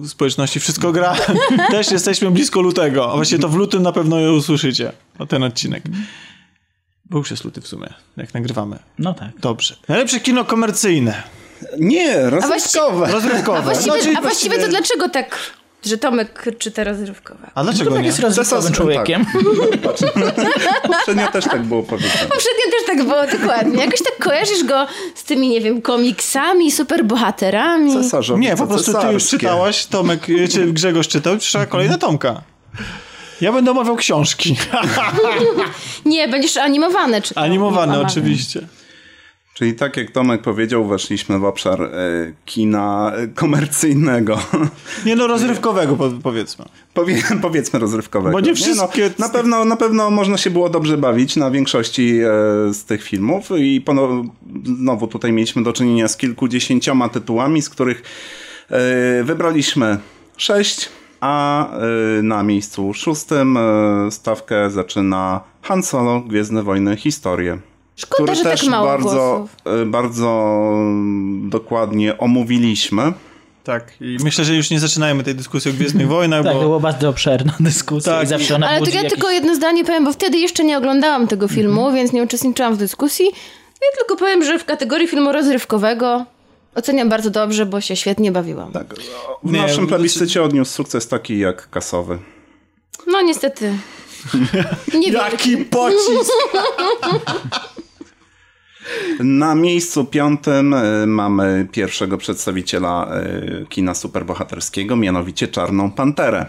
społeczności 0.08 0.60
Wszystko 0.60 0.91
gra, 0.91 1.15
też 1.71 1.91
jesteśmy 1.91 2.32
blisko 2.32 2.62
lutego. 2.62 3.12
A 3.12 3.15
właściwie 3.15 3.41
to 3.41 3.50
w 3.50 3.56
lutym 3.56 3.84
na 3.84 3.91
pewno 3.91 4.19
je 4.19 4.32
usłyszycie, 4.32 4.91
o 5.19 5.26
ten 5.26 5.43
odcinek. 5.43 5.84
Bo 7.12 7.17
już 7.17 7.32
jest 7.32 7.43
luty 7.45 7.62
w 7.62 7.67
sumie, 7.67 7.93
jak 8.17 8.34
nagrywamy. 8.34 8.80
No 9.00 9.13
tak. 9.13 9.30
Dobrze. 9.39 9.76
Najlepsze 9.88 10.19
kino 10.19 10.45
komercyjne. 10.45 11.24
Nie, 11.80 12.30
rozrywkowe. 12.30 13.12
Rozrywkowe. 13.12 13.58
A 13.58 13.62
właściwie, 13.62 13.91
No, 13.97 14.04
czyli 14.04 14.15
a 14.17 14.21
właściwie 14.21 14.60
to 14.60 14.67
dlaczego 14.67 15.10
tak, 15.10 15.36
że 15.86 15.97
Tomek 15.97 16.45
czyta 16.60 16.84
rozrywkowe? 16.84 17.52
A 17.56 17.63
dlaczego 17.63 17.91
Tak 17.91 18.00
nie? 18.00 18.06
jest 18.08 18.19
rozrywkowym 18.19 18.62
Czasem 18.62 18.74
człowiekiem. 18.76 19.26
Poprzednio 20.88 21.28
też 21.32 21.45
tak 21.45 21.62
było 21.63 21.84
powiedziane. 21.84 22.13
Poprzednio 22.30 22.71
też 22.71 22.86
tak 22.88 23.04
było, 23.04 23.28
dokładnie. 23.39 23.86
Jakoś 23.86 24.00
tak 24.00 24.17
kojarzysz 24.19 24.63
go 24.63 24.88
z 25.15 25.24
tymi, 25.24 25.50
nie 25.50 25.62
wiem, 25.62 25.82
komiksami, 25.82 26.71
superbohaterami. 26.71 27.93
Cesarzowi 27.93 28.41
Nie, 28.41 28.56
po 28.56 28.67
prostu 28.67 28.91
ty 28.91 28.97
już 28.97 29.24
cesarskie. 29.24 29.38
czytałaś, 29.38 29.86
Tomek, 29.86 30.30
y, 30.30 30.47
czy 30.47 30.65
Grzegorz 30.74 31.08
czytał, 31.08 31.38
trzeba 31.38 31.65
kolejna 31.65 31.97
Tomka. 31.97 32.41
Ja 33.41 33.51
będę 33.51 33.71
omawiał 33.71 33.95
książki. 33.95 34.56
Nie, 36.06 36.27
będziesz 36.27 36.58
animowane 36.58 37.21
czytał. 37.21 37.43
Animowane 37.43 37.82
Animowane. 37.82 38.08
oczywiście. 38.08 38.67
Czyli 39.54 39.73
tak 39.73 39.97
jak 39.97 40.12
Tomek 40.12 40.41
powiedział, 40.41 40.88
weszliśmy 40.88 41.39
w 41.39 41.45
obszar 41.45 41.82
e, 41.82 41.89
kina 42.45 43.12
e, 43.15 43.27
komercyjnego. 43.27 44.39
Nie 45.06 45.15
no, 45.15 45.27
rozrywkowego 45.27 45.95
po, 45.95 46.10
powiedzmy. 46.23 46.65
Powie, 46.93 47.23
powiedzmy 47.41 47.80
rozrywkowego. 47.80 48.34
Bo 48.34 48.39
nie 48.39 48.56
wszystkie 48.56 49.12
no, 49.19 49.25
na, 49.27 49.34
pewno, 49.34 49.65
na 49.65 49.75
pewno 49.75 50.10
można 50.10 50.38
się 50.38 50.49
było 50.49 50.69
dobrze 50.69 50.97
bawić 50.97 51.36
na 51.36 51.51
większości 51.51 52.19
e, 52.19 52.73
z 52.73 52.86
tych 52.86 53.04
filmów 53.04 53.49
i 53.58 53.82
pono, 53.82 54.23
znowu 54.63 55.08
tutaj 55.08 55.32
mieliśmy 55.32 55.63
do 55.63 55.73
czynienia 55.73 56.08
z 56.08 56.17
kilkudziesięcioma 56.17 57.10
tytułami, 57.10 57.62
z 57.62 57.69
których 57.69 58.04
e, 58.69 59.23
wybraliśmy 59.23 59.97
sześć, 60.38 60.89
a 61.21 61.67
e, 61.73 62.21
na 62.21 62.43
miejscu 62.43 62.93
szóstym 62.93 63.57
e, 63.57 64.12
stawkę 64.12 64.69
zaczyna 64.69 65.41
Han 65.62 65.84
Solo, 65.84 66.19
Gwiezdne 66.19 66.63
Wojny, 66.63 66.97
Historię. 66.97 67.57
Szkoda, 67.95 68.23
który 68.23 68.36
że 68.36 68.43
tak 68.43 68.51
też 68.51 68.67
mało 68.69 68.88
bardzo, 68.88 69.10
głosów. 69.10 69.55
e, 69.81 69.86
bardzo 69.86 70.53
mm, 70.73 71.49
dokładnie 71.49 72.17
omówiliśmy. 72.17 73.13
Tak, 73.63 73.93
i 74.01 74.17
myślę, 74.23 74.45
że 74.45 74.55
już 74.55 74.69
nie 74.69 74.79
zaczynajmy 74.79 75.23
tej 75.23 75.36
dyskusji 75.36 75.71
o 75.71 75.73
Gwiezdnych 75.73 76.07
Wojnach, 76.17 76.43
Tak, 76.43 76.53
bo... 76.53 76.60
było 76.60 76.79
bardzo 76.79 77.10
obszerna 77.10 77.53
dyskusja 77.69 78.13
Tak. 78.13 78.23
i 78.23 78.27
zawsze 78.27 78.55
ona 78.55 78.69
Ale 78.69 78.79
to 78.79 78.89
ja 78.89 78.95
jakiś... 78.95 79.10
tylko 79.12 79.29
jedno 79.31 79.55
zdanie 79.55 79.86
powiem, 79.86 80.05
bo 80.05 80.13
wtedy 80.13 80.38
jeszcze 80.38 80.63
nie 80.63 80.77
oglądałam 80.77 81.27
tego 81.27 81.47
filmu, 81.47 81.79
Mhm. 81.81 81.95
więc 81.95 82.13
nie 82.13 82.23
uczestniczyłam 82.23 82.75
w 82.75 82.77
dyskusji. 82.77 83.25
Ja 83.81 83.97
tylko 83.97 84.15
powiem, 84.15 84.43
że 84.43 84.60
w 84.60 84.65
kategorii 84.65 85.07
filmu 85.07 85.31
rozrywkowego 85.31 86.25
oceniam 86.75 87.10
bardzo 87.10 87.29
dobrze, 87.29 87.65
bo 87.65 87.81
się 87.81 87.95
świetnie 87.95 88.31
bawiłam. 88.31 88.71
Tak, 88.71 88.93
w 89.43 89.51
Nie, 89.51 89.62
naszym 89.62 89.75
znaczy- 89.75 89.88
plebiscycie 89.88 90.43
odniósł 90.43 90.71
sukces 90.73 91.07
taki 91.07 91.39
jak 91.39 91.69
kasowy. 91.69 92.19
No 93.07 93.21
niestety. 93.21 93.73
Nie. 94.93 95.12
Jaki 95.12 95.57
pocisk! 95.57 96.31
Na 99.19 99.55
miejscu 99.55 100.05
piątym 100.05 100.73
e, 100.73 101.05
mamy 101.07 101.67
pierwszego 101.71 102.17
przedstawiciela 102.17 103.07
e, 103.13 103.65
kina 103.69 103.93
superbohaterskiego, 103.95 104.95
mianowicie 104.95 105.47
Czarną 105.47 105.91
Panterę. 105.91 106.45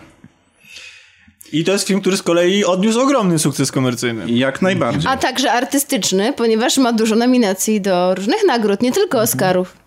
I 1.52 1.64
to 1.64 1.72
jest 1.72 1.87
film, 1.87 2.00
który 2.00 2.16
z 2.16 2.22
kolei 2.22 2.64
odniósł 2.64 3.00
ogromny 3.00 3.38
sukces 3.38 3.72
komercyjny. 3.72 4.26
I 4.26 4.38
Jak 4.38 4.62
najbardziej. 4.62 5.11
A 5.12 5.16
także 5.16 5.52
artystyczny, 5.52 6.32
ponieważ 6.32 6.78
ma 6.78 6.92
dużo 6.92 7.16
nominacji 7.16 7.80
do 7.80 8.14
różnych 8.14 8.44
nagród, 8.46 8.82
nie 8.82 8.92
tylko 8.92 9.18
Oscarów. 9.20 9.81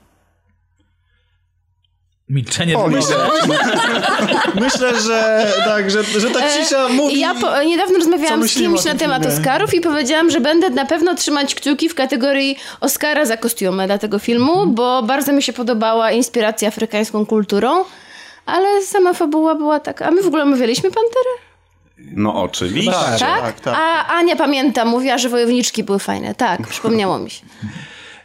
Milczenie 2.29 2.77
O, 2.77 2.83
wymaga. 2.87 3.29
Myślę, 4.61 5.01
że 5.01 5.47
tak, 5.65 5.91
że, 5.91 6.03
że 6.03 6.29
ta 6.29 6.39
cisza 6.49 6.89
mówi... 6.89 7.15
E, 7.15 7.19
Ja 7.19 7.33
po, 7.35 7.63
niedawno 7.63 7.95
rozmawiałam 7.97 8.47
z 8.47 8.53
kimś 8.53 8.85
na 8.85 8.95
temat 8.95 9.21
filmie. 9.23 9.37
Oscarów 9.37 9.73
i 9.73 9.81
powiedziałam, 9.81 10.31
że 10.31 10.39
będę 10.39 10.69
na 10.69 10.85
pewno 10.85 11.15
trzymać 11.15 11.55
kciuki 11.55 11.89
w 11.89 11.95
kategorii 11.95 12.57
Oscara 12.81 13.25
za 13.25 13.37
kostiumę 13.37 13.85
dla 13.87 13.97
tego 13.97 14.19
filmu, 14.19 14.51
Mhm. 14.51 14.75
bo 14.75 15.03
bardzo 15.03 15.33
mi 15.33 15.43
się 15.43 15.53
podobała 15.53 16.11
inspiracja 16.11 16.67
afrykańską 16.67 17.25
kulturą, 17.25 17.85
ale 18.45 18.81
sama 18.81 19.13
fabuła 19.13 19.55
była 19.55 19.79
taka... 19.79 20.05
A 20.05 20.11
my 20.11 20.21
w 20.23 20.27
ogóle 20.27 20.43
omawialiśmy 20.43 20.89
Panterę? 20.91 21.29
No 21.97 22.43
oczywiście. 22.43 22.91
Tak. 22.91 23.19
Tak? 23.19 23.41
tak, 23.41 23.59
tak. 23.59 23.75
A 23.77 24.07
Ania 24.07 24.35
pamięta, 24.35 24.85
mówiła, 24.85 25.17
że 25.17 25.29
wojowniczki 25.29 25.83
były 25.83 25.99
fajne. 25.99 26.35
Tak, 26.35 26.67
przypomniało 26.67 27.19
mi 27.19 27.29
się. 27.29 27.41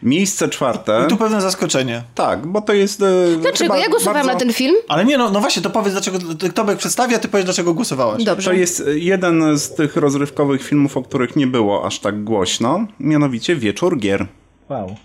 Miejsce 0.03 0.49
czwarte. 0.49 1.07
Tu 1.09 1.17
pewne 1.17 1.41
zaskoczenie. 1.41 2.03
Tak, 2.15 2.47
bo 2.47 2.61
to 2.61 2.73
jest. 2.73 3.03
e, 3.03 3.07
Dlaczego? 3.41 3.77
Ja 3.77 3.89
głosowałam 3.89 4.27
bardzo- 4.27 4.33
na 4.33 4.39
ten 4.39 4.53
film. 4.53 4.75
Ale 4.89 5.05
nie, 5.05 5.19
no, 5.19 5.31
no 5.31 5.41
właśnie, 5.41 5.63
to 5.63 5.71
powiedz, 5.71 5.93
dlaczego 5.93 6.19
Tobek 6.55 6.79
przedstawia, 6.79 7.19
ty 7.19 7.29
powiesz, 7.29 7.45
dlaczego 7.45 7.75
głosowałaś. 7.75 8.25
Dobrze. 8.25 8.51
To 8.51 8.57
jest 8.57 8.83
jeden 8.95 9.59
z 9.59 9.75
tych 9.75 9.97
rozrywkowych 9.97 10.63
filmów, 10.63 10.97
o 10.97 11.03
których 11.03 11.37
nie 11.37 11.47
było 11.47 11.87
aż 11.87 11.99
tak 11.99 12.25
głośno, 12.25 12.87
mianowicie 13.01 13.57
Wieczór 13.57 13.99
Gier. 13.99 14.27
Wow. 14.69 14.97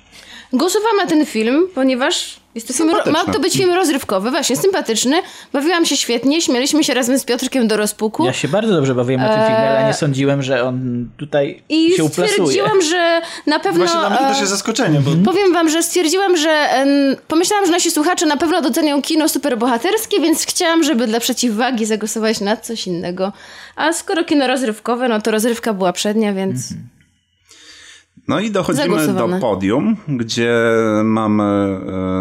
Głosowałam 0.58 0.98
na 0.98 1.06
ten 1.06 1.26
film, 1.26 1.68
ponieważ 1.76 2.39
jest 2.56 2.68
to 2.68 2.74
film, 2.74 2.91
ma 3.12 3.26
to 3.34 3.39
być 3.39 3.54
film 3.54 3.72
rozrywkowy, 3.74 4.32
właśnie, 4.32 4.56
sympatyczny. 4.56 5.22
Bawiłam 5.54 5.86
się 5.86 5.98
świetnie, 5.98 6.41
śmialiśmy 6.41 6.84
się 6.84 6.94
razem 6.94 7.20
z 7.20 7.24
Piotrkiem 7.24 7.68
do 7.68 7.78
rozpuku. 7.78 8.26
Ja 8.26 8.34
się 8.34 8.48
bardzo 8.48 8.74
dobrze 8.74 8.96
bawiłem 8.96 9.22
na 9.22 9.28
tym 9.28 9.38
filmie, 9.38 9.70
ale 9.70 9.88
nie 9.88 9.94
sądziłem, 9.94 10.44
że 10.44 10.63
on 10.63 11.08
tutaj 11.18 11.63
I 11.70 11.91
się 11.91 12.04
uplasuje. 12.04 12.28
stwierdziłam, 12.28 12.82
że 12.82 13.22
na 13.46 13.60
pewno... 13.60 13.86
Właśnie 13.86 14.00
dla 14.00 14.10
mnie 14.10 14.20
to 14.20 14.26
e, 14.26 14.30
też 14.30 14.39
jest 14.39 14.52
zaskoczenie, 14.52 15.00
bo 15.00 15.32
Powiem 15.32 15.54
wam, 15.54 15.70
że 15.70 15.84
stwierdziłam, 15.84 16.38
że 16.38 16.70
pomyślałam, 17.28 17.65
że 17.65 17.72
nasi 17.72 17.91
słuchacze 17.91 18.26
na 18.26 18.38
pewno 18.38 18.62
docenią 18.62 19.02
kino 19.02 19.30
superbohaterskie, 19.30 20.20
więc 20.22 20.46
chciałam, 20.46 20.84
żeby 20.84 21.08
dla 21.08 21.20
przeciwwagi 21.20 21.86
zagłosować 21.86 22.41
na 22.41 22.58
coś 22.58 22.88
innego. 22.88 23.34
A 23.76 23.94
skoro 23.94 24.24
kino 24.24 24.48
rozrywkowe, 24.48 25.08
no 25.08 25.22
to 25.22 25.32
rozrywka 25.32 25.74
była 25.74 25.94
przednia, 25.94 26.34
więc... 26.34 26.58
No 28.28 28.39
i 28.39 28.51
dochodzimy 28.51 29.08
do 29.08 29.28
podium, 29.41 29.97
gdzie 30.08 30.56
mamy 31.04 31.43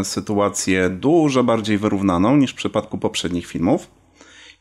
e, 0.01 0.05
sytuację 0.05 0.91
dużo 0.91 1.45
bardziej 1.45 1.79
wyrównaną 1.79 2.37
niż 2.37 2.51
w 2.51 2.55
przypadku 2.55 2.99
poprzednich 2.99 3.47
filmów. 3.47 3.91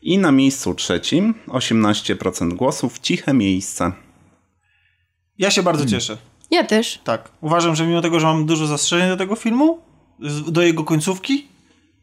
I 0.02 0.18
na 0.18 0.32
miejscu 0.32 0.76
trzecim 0.76 1.34
18% 1.48 2.54
głosów 2.54 3.00
ciche 3.00 3.34
miejsce. 3.34 3.92
ja 5.38 5.52
się 5.52 5.64
bardzo 5.64 5.86
cieszę. 5.86 6.18
Ja 6.52 6.64
też. 6.64 7.00
Tak. 7.04 7.32
Uważam, 7.42 7.76
że 7.76 7.88
mimo 7.88 8.02
tego, 8.02 8.20
że 8.20 8.28
mam 8.28 8.46
dużo 8.46 8.68
zastrzeżeń 8.68 9.10
do 9.10 9.18
tego 9.18 9.36
filmu, 9.36 9.80
do 10.48 10.62
jego 10.62 10.84
końcówki, 10.84 11.48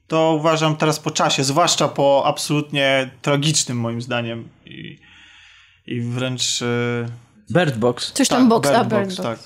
to 0.06 0.34
uważam 0.38 0.76
teraz 0.76 1.00
po 1.00 1.10
czasie, 1.10 1.44
zwłaszcza 1.44 1.88
po 1.88 2.22
absolutnie 2.26 3.10
tragicznym 3.22 3.80
moim 3.80 4.02
zdaniem 4.02 4.48
i, 4.66 4.98
i 5.86 6.00
wręcz... 6.00 6.62
e, 6.62 7.29
Bird 7.52 7.76
Box. 7.78 8.12
Coś 8.12 8.28
tak, 8.28 8.38
tam 8.38 8.48
box, 8.48 8.68
Bird 8.68 8.80
a 8.80 8.84
Box, 8.84 8.90
Bird 8.96 9.08
Box. 9.08 9.22
tak. 9.22 9.38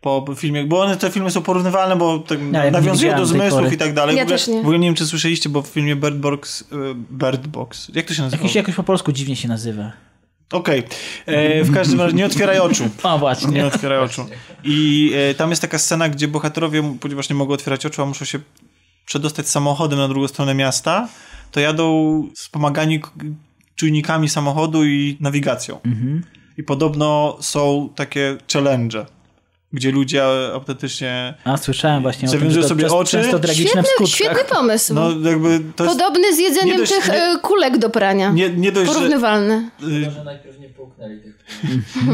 Po 0.00 0.34
filmie, 0.36 0.64
bo 0.64 0.80
one, 0.80 0.96
te 0.96 1.10
filmy 1.10 1.30
są 1.30 1.42
porównywalne, 1.42 1.96
bo 1.96 2.18
tak 2.18 2.38
Ja 2.52 2.64
nie 2.64 2.70
nawiązują 2.70 3.16
do 3.16 3.26
zmysłów 3.26 3.72
i 3.72 3.76
tak 3.76 3.94
dalej. 3.94 4.16
Ja 4.16 4.22
w, 4.22 4.26
ogóle, 4.26 4.38
też 4.38 4.48
nie. 4.48 4.56
w 4.56 4.60
ogóle 4.60 4.78
nie 4.78 4.88
wiem, 4.88 4.94
czy 4.94 5.06
słyszeliście, 5.06 5.48
bo 5.48 5.62
w 5.62 5.66
filmie 5.66 5.96
Bird 5.96 6.16
Box, 6.16 6.64
e, 6.72 6.94
Bird 7.10 7.46
Box, 7.46 7.90
jak 7.94 8.06
to 8.06 8.14
się 8.14 8.22
nazywa? 8.22 8.42
Jakiś, 8.42 8.56
jakoś 8.56 8.74
po 8.74 8.82
polsku 8.82 9.12
dziwnie 9.12 9.36
się 9.36 9.48
nazywa. 9.48 9.92
Okej. 10.52 10.82
E, 11.26 11.64
W 11.64 11.74
każdym 11.74 12.00
razie 12.00 12.16
nie 12.16 12.26
otwieraj 12.26 12.58
oczu. 12.58 12.84
Nie 13.12 13.18
właśnie. 13.18 13.66
otwieraj 13.66 13.98
oczu. 13.98 14.26
I 14.64 15.12
e, 15.30 15.34
tam 15.34 15.50
jest 15.50 15.62
taka 15.62 15.78
scena, 15.78 16.08
gdzie 16.08 16.28
bohaterowie, 16.28 16.96
ponieważ 17.00 17.28
nie 17.30 17.36
mogą 17.36 17.54
otwierać 17.54 17.86
oczu, 17.86 18.02
a 18.02 18.06
muszą 18.06 18.24
się 18.24 18.38
przedostać 19.06 19.48
samochodem 19.48 19.98
na 19.98 20.08
drugą 20.08 20.28
stronę 20.28 20.54
miasta, 20.54 21.08
to 21.52 21.60
jadą 21.60 22.22
wspomagani 22.34 23.00
czujnikami 23.76 24.28
samochodu 24.28 24.84
i 24.84 25.16
nawigacją. 25.20 25.80
I 26.58 26.62
podobno 26.62 27.36
są 27.40 27.88
takie 27.94 28.36
challenge, 28.52 29.06
gdzie 29.72 29.90
ludzie 29.90 30.24
autentycznie... 30.54 31.34
A, 31.44 31.56
słyszałem 31.56 32.02
właśnie 32.02 32.28
o 32.28 32.32
tym, 32.32 32.50
że 32.50 32.62
to 32.62 32.68
sobie 32.68 32.82
często, 32.82 32.98
oczy. 32.98 33.10
często 33.10 33.38
tragiczne 33.38 33.82
Świetny, 33.82 34.06
świetny 34.06 34.44
pomysł. 34.44 34.94
No 34.94 35.10
to. 35.76 35.84
Podobny 35.84 36.34
z 36.34 36.38
jedzeniem 36.38 36.68
nie 36.68 36.78
dość- 36.78 36.92
tych 36.92 37.08
nie- 37.08 37.22
e, 37.22 37.38
kulek 37.42 37.78
do 37.78 37.90
prania. 37.90 38.30
Nie, 38.30 38.50
nie 38.50 38.72
dość, 38.72 38.88
że, 38.88 38.94
Porównywalny. 38.94 39.70
Może 39.80 40.24
najpierw 40.24 40.57
tych 40.98 41.38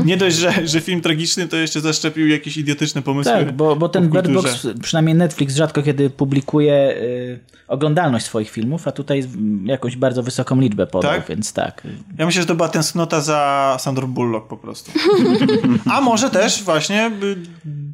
nie 0.04 0.16
dość 0.16 0.36
że, 0.36 0.66
że 0.66 0.80
film 0.80 1.00
tragiczny, 1.00 1.48
to 1.48 1.56
jeszcze 1.56 1.80
zaszczepił 1.80 2.28
jakieś 2.28 2.56
idiotyczne 2.56 3.02
pomysły. 3.02 3.32
Tak, 3.32 3.52
bo, 3.52 3.76
bo 3.76 3.88
ten 3.88 4.10
Bird. 4.10 4.30
Box, 4.30 4.66
przynajmniej 4.82 5.14
Netflix 5.16 5.54
rzadko 5.54 5.82
kiedy 5.82 6.10
publikuje 6.10 6.96
y, 6.96 7.38
oglądalność 7.68 8.26
swoich 8.26 8.50
filmów, 8.50 8.88
a 8.88 8.92
tutaj 8.92 9.22
jakąś 9.64 9.96
bardzo 9.96 10.22
wysoką 10.22 10.60
liczbę 10.60 10.86
podał, 10.86 11.12
Tak? 11.12 11.28
więc 11.28 11.52
tak. 11.52 11.82
Ja 12.18 12.26
myślę, 12.26 12.42
że 12.42 12.48
to 12.48 12.54
była 12.54 12.68
tęsknota 12.68 13.20
za 13.20 13.76
Sandro 13.80 14.06
Bullock 14.06 14.48
po 14.48 14.56
prostu. 14.56 14.92
A 15.92 16.00
może 16.00 16.30
też 16.30 16.62
właśnie 16.62 17.10
y, 17.22 17.36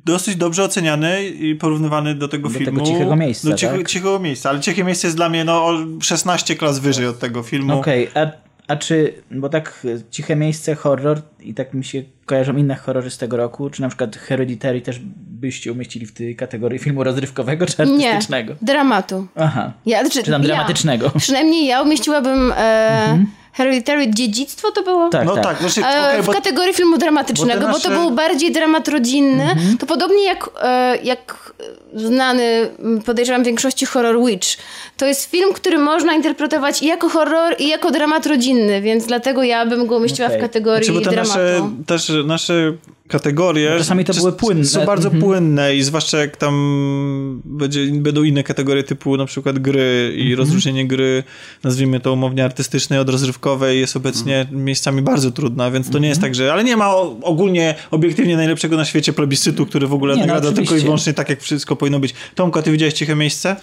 dosyć 0.04 0.36
dobrze 0.36 0.64
oceniany 0.64 1.24
i 1.28 1.54
porównywany 1.54 2.14
do 2.14 2.28
tego 2.28 2.48
Do 2.48 2.58
filmu. 2.58 2.78
tego 2.80 2.86
Cichego 2.92 3.16
Miejsca, 3.16 3.48
Do 3.48 3.56
tak? 3.56 3.88
cichego 3.88 4.18
miejsca, 4.18 4.50
ale 4.50 4.60
ciche 4.60 4.84
miejsce 4.84 5.06
jest 5.06 5.16
dla 5.16 5.28
mnie 5.28 5.44
no, 5.44 5.66
o 5.66 5.78
16 6.00 6.56
klas 6.56 6.78
wyżej 6.78 7.06
od 7.06 7.18
tego 7.18 7.42
filmu. 7.42 7.78
Okej, 7.80 8.08
a, 8.14 8.49
a 8.70 8.76
czy, 8.76 9.14
bo 9.30 9.48
tak 9.48 9.80
y, 9.84 10.02
ciche 10.10 10.36
miejsce, 10.36 10.74
horror 10.74 11.22
i 11.40 11.54
tak 11.54 11.74
mi 11.74 11.84
się 11.84 12.02
kojarzą 12.26 12.56
inne 12.56 12.74
horrory 12.74 13.10
z 13.10 13.18
tego 13.18 13.36
roku, 13.36 13.70
czy 13.70 13.82
na 13.82 13.88
przykład 13.88 14.16
Hereditary 14.16 14.80
też 14.80 15.00
byście 15.16 15.72
umieścili 15.72 16.06
w 16.06 16.12
tej 16.12 16.36
kategorii 16.36 16.78
filmu 16.78 17.04
rozrywkowego 17.04 17.66
czy 17.66 17.86
Nie, 17.86 18.08
artystycznego? 18.10 18.54
dramatu. 18.62 19.26
Aha. 19.36 19.72
Ja, 19.86 20.00
znaczy, 20.00 20.22
Czy 20.22 20.30
tam 20.30 20.42
ja. 20.42 20.48
dramatycznego. 20.48 21.10
Przynajmniej 21.18 21.66
ja 21.66 21.82
umieściłabym 21.82 22.52
e, 22.56 23.24
Hereditary 23.52 24.10
dziedzictwo 24.14 24.70
to 24.70 24.82
było? 24.82 25.08
Tak, 25.08 25.26
No 25.26 25.34
tak. 25.34 25.44
tak, 25.44 25.58
znaczy, 25.60 25.86
E, 25.86 26.22
w 26.22 26.26
bo 26.26 26.32
kategorii 26.32 26.74
filmu 26.74 26.98
dramatycznego, 26.98 27.60
bo 27.60 27.66
bo, 27.66 27.72
nasze- 27.72 27.88
to 27.88 27.94
był 27.94 28.10
bardziej 28.10 28.52
dramat 28.52 28.88
rodzinny. 28.88 29.56
To 29.78 29.86
podobnie 29.86 30.24
jak, 30.24 30.50
e, 30.62 30.96
jak 31.04 31.52
znany, 31.94 32.70
podejrzewam, 33.06 33.44
większości 33.44 33.86
horror 33.86 34.26
Witch. 34.26 34.48
To 34.96 35.06
jest 35.06 35.30
film, 35.30 35.52
który 35.52 35.78
można 35.78 36.14
interpretować 36.14 36.82
i 36.82 36.86
jako 36.86 37.08
horror, 37.08 37.54
i 37.58 37.68
jako 37.68 37.90
dramat 37.90 38.26
rodzinny, 38.26 38.80
więc 38.82 39.06
dlatego 39.06 39.42
ja 39.42 39.66
bym 39.66 39.86
go 39.86 39.96
umieściła 39.96 40.28
Okej. 40.28 40.38
w 40.38 40.42
kategorii 40.42 40.84
Znaczy, 40.84 40.98
bo 41.00 41.04
te 41.04 41.10
dramatu. 41.10 41.38
nasze, 41.38 41.70
też 41.86 42.12
nasze 42.26 42.72
kategorie 43.08 43.74
Czasami 43.78 44.04
to 44.04 44.14
czy- 44.14 44.20
były 44.20 44.32
płynne. 44.32 44.64
są 44.64 44.84
bardzo 44.86 45.08
Mhm. 45.08 45.22
płynne 45.22 45.76
i 45.76 45.82
zwłaszcza 45.82 46.18
jak 46.18 46.36
tam 46.36 47.42
będzie, 47.44 47.86
będą 47.92 48.22
inne 48.22 48.42
kategorie 48.44 48.82
typu 48.84 49.16
na 49.16 49.26
przykład 49.26 49.58
gry 49.58 50.12
i 50.16 50.34
rozróżnienie 50.34 50.86
gry, 50.86 51.22
nazwijmy 51.64 52.00
to 52.00 52.12
umownie 52.12 52.44
artystycznej 52.44 52.98
od 52.98 53.08
rozrywkowej 53.08 53.39
rozrywkowej 53.40 53.80
jest 53.80 53.96
obecnie 53.96 54.40
Mhm. 54.40 54.64
miejscami 54.64 55.02
bardzo 55.02 55.30
trudna, 55.30 55.70
więc 55.70 55.90
to 55.90 55.98
nie 55.98 56.08
jest 56.08 56.20
tak, 56.20 56.34
że... 56.34 56.52
Ale 56.52 56.64
nie 56.64 56.76
ma 56.76 56.96
ogólnie, 57.22 57.74
obiektywnie 57.90 58.36
najlepszego 58.36 58.76
na 58.76 58.84
świecie 58.84 59.12
plebiscytu, 59.12 59.66
który 59.66 59.86
w 59.86 59.92
ogóle 59.94 60.14
Nie, 60.14 60.20
no 60.20 60.26
nagradza 60.26 60.52
tylko 60.56 60.76
i 60.76 60.80
wyłącznie 60.80 61.12
tak, 61.14 61.28
jak 61.28 61.40
wszystko 61.40 61.76
powinno 61.76 62.00
być. 62.00 62.14
Tomka, 62.34 62.62
ty 62.62 62.72
widziałeś 62.72 62.94
Ciche 62.94 63.14
Miejsce? 63.16 63.56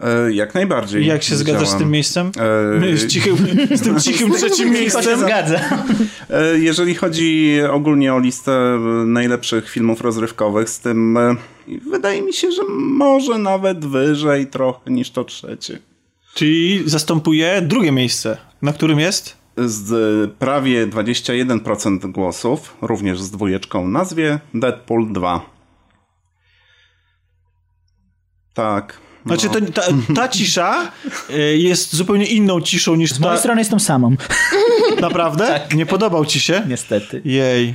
E, 0.00 0.32
Jak 0.32 0.54
najbardziej. 0.54 1.06
Jak 1.06 1.22
się 1.22 1.36
zgadzasz 1.36 1.68
z 1.68 1.76
tym 1.76 1.90
miejscem? 1.90 2.30
E, 2.92 2.96
Z, 2.96 3.06
cichym, 3.06 3.36
z 3.78 3.80
tym 3.80 4.00
cichym 4.00 4.32
trzecim 4.32 4.68
To 4.68 4.74
się 4.74 4.80
miejscem? 4.80 5.18
zgadza. 5.20 5.60
E, 6.30 6.58
Jeżeli 6.58 6.94
chodzi 6.94 7.58
ogólnie 7.70 8.14
o 8.14 8.18
listę 8.18 8.52
e, 8.52 8.78
najlepszych 9.06 9.70
filmów 9.70 10.00
rozrywkowych, 10.00 10.70
z 10.70 10.78
tym 10.80 11.18
wydaje 11.90 12.22
mi 12.22 12.32
się, 12.32 12.52
że 12.52 12.62
może 12.78 13.38
nawet 13.38 13.84
wyżej 13.86 14.46
trochę 14.46 14.90
niż 14.90 15.10
to 15.10 15.24
trzecie. 15.24 15.78
Czyli 16.34 16.82
zastępuje 16.86 17.62
drugie 17.62 17.92
miejsce, 17.92 18.36
na 18.62 18.72
którym 18.72 19.00
jest? 19.00 19.36
Z 19.56 19.92
e, 19.92 20.28
prawie 20.38 20.86
21% 20.86 22.12
głosów, 22.12 22.76
również 22.82 23.20
z 23.20 23.30
dwójeczką 23.30 23.88
nazwie, 23.88 24.38
Deadpool 24.54 25.12
2. 25.12 25.50
Tak. 28.54 29.00
no. 29.26 29.36
Znaczy, 29.36 29.60
to, 29.60 29.72
ta, 29.72 29.82
ta 30.14 30.28
cisza 30.28 30.92
y, 31.30 31.58
jest 31.58 31.96
zupełnie 31.96 32.26
inną 32.26 32.60
ciszą 32.60 32.94
niż 32.94 33.12
Z 33.12 33.20
mojej 33.20 33.36
ta... 33.36 33.40
strony 33.40 33.60
jest 33.60 33.70
tą 33.70 33.78
samą, 33.78 34.16
Naprawdę? 35.00 35.60
Nie 35.74 35.86
podobał 35.86 36.24
ci 36.26 36.40
się? 36.40 36.62
niestety. 36.68 37.22
Jej. 37.24 37.74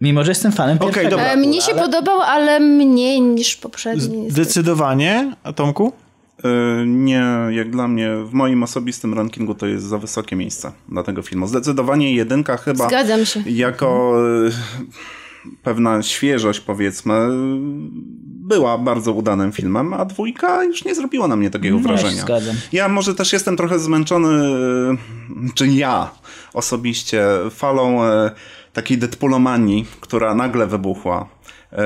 Mimo, 0.00 0.24
że 0.24 0.30
jestem 0.30 0.52
fanem 0.52 0.78
pierwszego. 0.78 1.10
dobra. 1.10 1.26
E, 1.26 1.36
mnie 1.36 1.62
się 1.62 1.74
podobał, 1.74 2.20
ale 2.20 2.60
mniej 2.60 3.20
niż 3.20 3.56
poprzedni. 3.56 4.30
Zdecydowanie. 4.30 5.34
A 5.42 5.52
Tomku? 5.52 5.92
E, 6.44 6.86
Nie, 6.86 7.24
jak 7.50 7.70
dla 7.70 7.88
mnie, 7.88 8.10
w 8.24 8.32
moim 8.32 8.62
osobistym 8.62 9.14
rankingu 9.14 9.54
to 9.54 9.66
jest 9.66 9.84
za 9.84 9.98
wysokie 9.98 10.36
miejsce 10.36 10.72
dla 10.88 11.02
tego 11.02 11.22
filmu. 11.22 11.46
Zdecydowanie 11.46 12.14
jedynka 12.14 12.56
chyba 12.56 12.88
Zgadzam 12.88 13.24
się. 13.26 13.42
jako 13.46 14.14
e, 14.46 14.50
pewna 15.62 16.02
świeżość, 16.02 16.60
powiedzmy, 16.60 17.28
była 18.24 18.78
bardzo 18.78 19.12
udanym 19.12 19.52
filmem, 19.52 19.94
a 19.94 20.04
dwójka 20.04 20.64
już 20.64 20.84
nie 20.84 20.94
zrobiła 20.94 21.28
na 21.28 21.36
mnie 21.36 21.50
takiego 21.50 21.76
No, 21.76 21.82
wrażenia. 21.82 22.22
zgadzam. 22.22 22.56
Ja 22.72 22.88
może 22.88 23.14
też 23.14 23.32
jestem 23.32 23.56
trochę 23.56 23.78
zmęczony, 23.78 24.28
e, 24.28 24.96
czy 25.54 25.66
ja 25.68 26.10
osobiście, 26.54 27.24
falą 27.50 28.00
takiej 28.72 28.98
Deadpoolomanii, 28.98 29.86
która 30.00 30.34
nagle 30.34 30.66
wybuchła. 30.66 31.28
E, 31.72 31.82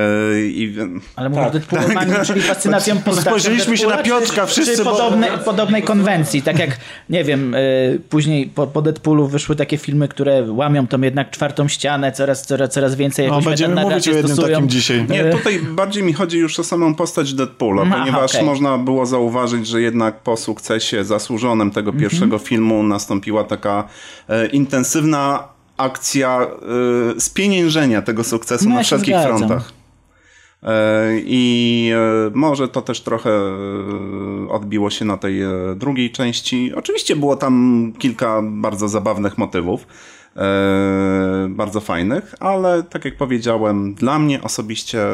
I, 0.47 0.75
Ale 1.17 1.29
może 1.29 1.51
Deadpoolomanii, 1.51 2.15
czyli 2.27 2.41
fascynacją 2.53 2.99
postacią 2.99 3.31
Spojrzeliśmy 3.31 3.77
się 3.77 3.87
na 3.87 3.99
Piotrka 3.99 4.47
wszyscy, 4.47 4.77
czy 4.77 4.85
bo- 4.85 5.11
podobnej, 5.45 5.83
konwencji, 5.83 6.43
tak 6.43 6.59
jak, 6.59 6.77
nie 7.11 7.25
wiem, 7.25 7.55
y, 7.55 8.01
później 8.09 8.47
po, 8.47 8.67
po 8.67 8.83
Deadpoolu 8.83 9.27
wyszły 9.29 9.57
takie 9.57 9.79
filmy, 9.79 10.09
które 10.09 10.53
łamią 10.53 10.87
tą 10.87 11.01
jednak 11.01 11.31
czwartą 11.31 11.69
ścianę, 11.69 12.13
coraz, 12.13 12.43
coraz, 12.47 12.71
coraz 12.71 12.95
więcej 12.95 13.27
No, 13.29 13.33
jakoś 13.33 13.45
będziemy 13.45 13.81
mówić 13.83 14.09
o 14.09 14.11
jednym 14.11 14.33
stosują. 14.37 14.55
takim 14.57 14.69
dzisiaj. 14.71 15.07
Nie, 15.09 15.25
tutaj 15.25 15.59
bardziej 15.59 16.03
mi 16.03 16.13
chodzi 16.13 16.39
już 16.39 16.59
o 16.61 16.65
samą 16.65 16.95
postać 16.95 17.35
Deadpoola, 17.35 17.83
Aha, 17.87 17.97
ponieważ 17.99 18.35
okej. 18.35 18.47
można 18.47 18.79
było 18.79 19.07
zauważyć, 19.07 19.67
że 19.67 19.81
jednak 19.83 20.21
po 20.21 20.37
sukcesie 20.37 21.05
zasłużonym 21.05 21.71
tego 21.71 21.91
Mhm. 21.91 22.01
pierwszego 22.11 22.39
filmu 22.39 22.83
nastąpiła 22.83 23.45
taka 23.45 23.85
e, 24.29 24.47
intensywna 24.47 25.54
akcja 25.77 26.47
e, 27.17 27.21
spieniężenia 27.21 28.03
tego 28.03 28.25
sukcesu 28.25 28.69
No, 28.69 28.75
na 28.75 28.83
wszelkich 28.83 29.15
zgadzam. 29.15 29.39
frontach. 29.39 29.73
E, 30.63 31.11
I 31.25 31.91
e, 31.95 32.31
może 32.35 32.69
to 32.69 32.83
też 32.83 33.01
trochę 33.01 33.31
e, 33.31 34.49
odbiło 34.49 34.91
się 34.91 35.05
na 35.05 35.17
tej 35.17 35.41
drugiej 35.77 36.11
części. 36.11 36.73
Oczywiście 36.75 37.17
było 37.17 37.37
tam 37.37 37.93
kilka 37.99 38.43
bardzo 38.43 38.89
zabawnych 38.89 39.39
motywów, 39.39 39.87
bardzo 41.49 41.81
fajnych, 41.81 42.35
ale 42.41 42.83
tak 42.83 43.05
jak 43.05 43.17
powiedziałem, 43.17 43.95
dla 43.95 44.19
mnie 44.19 44.43
osobiście 44.43 45.07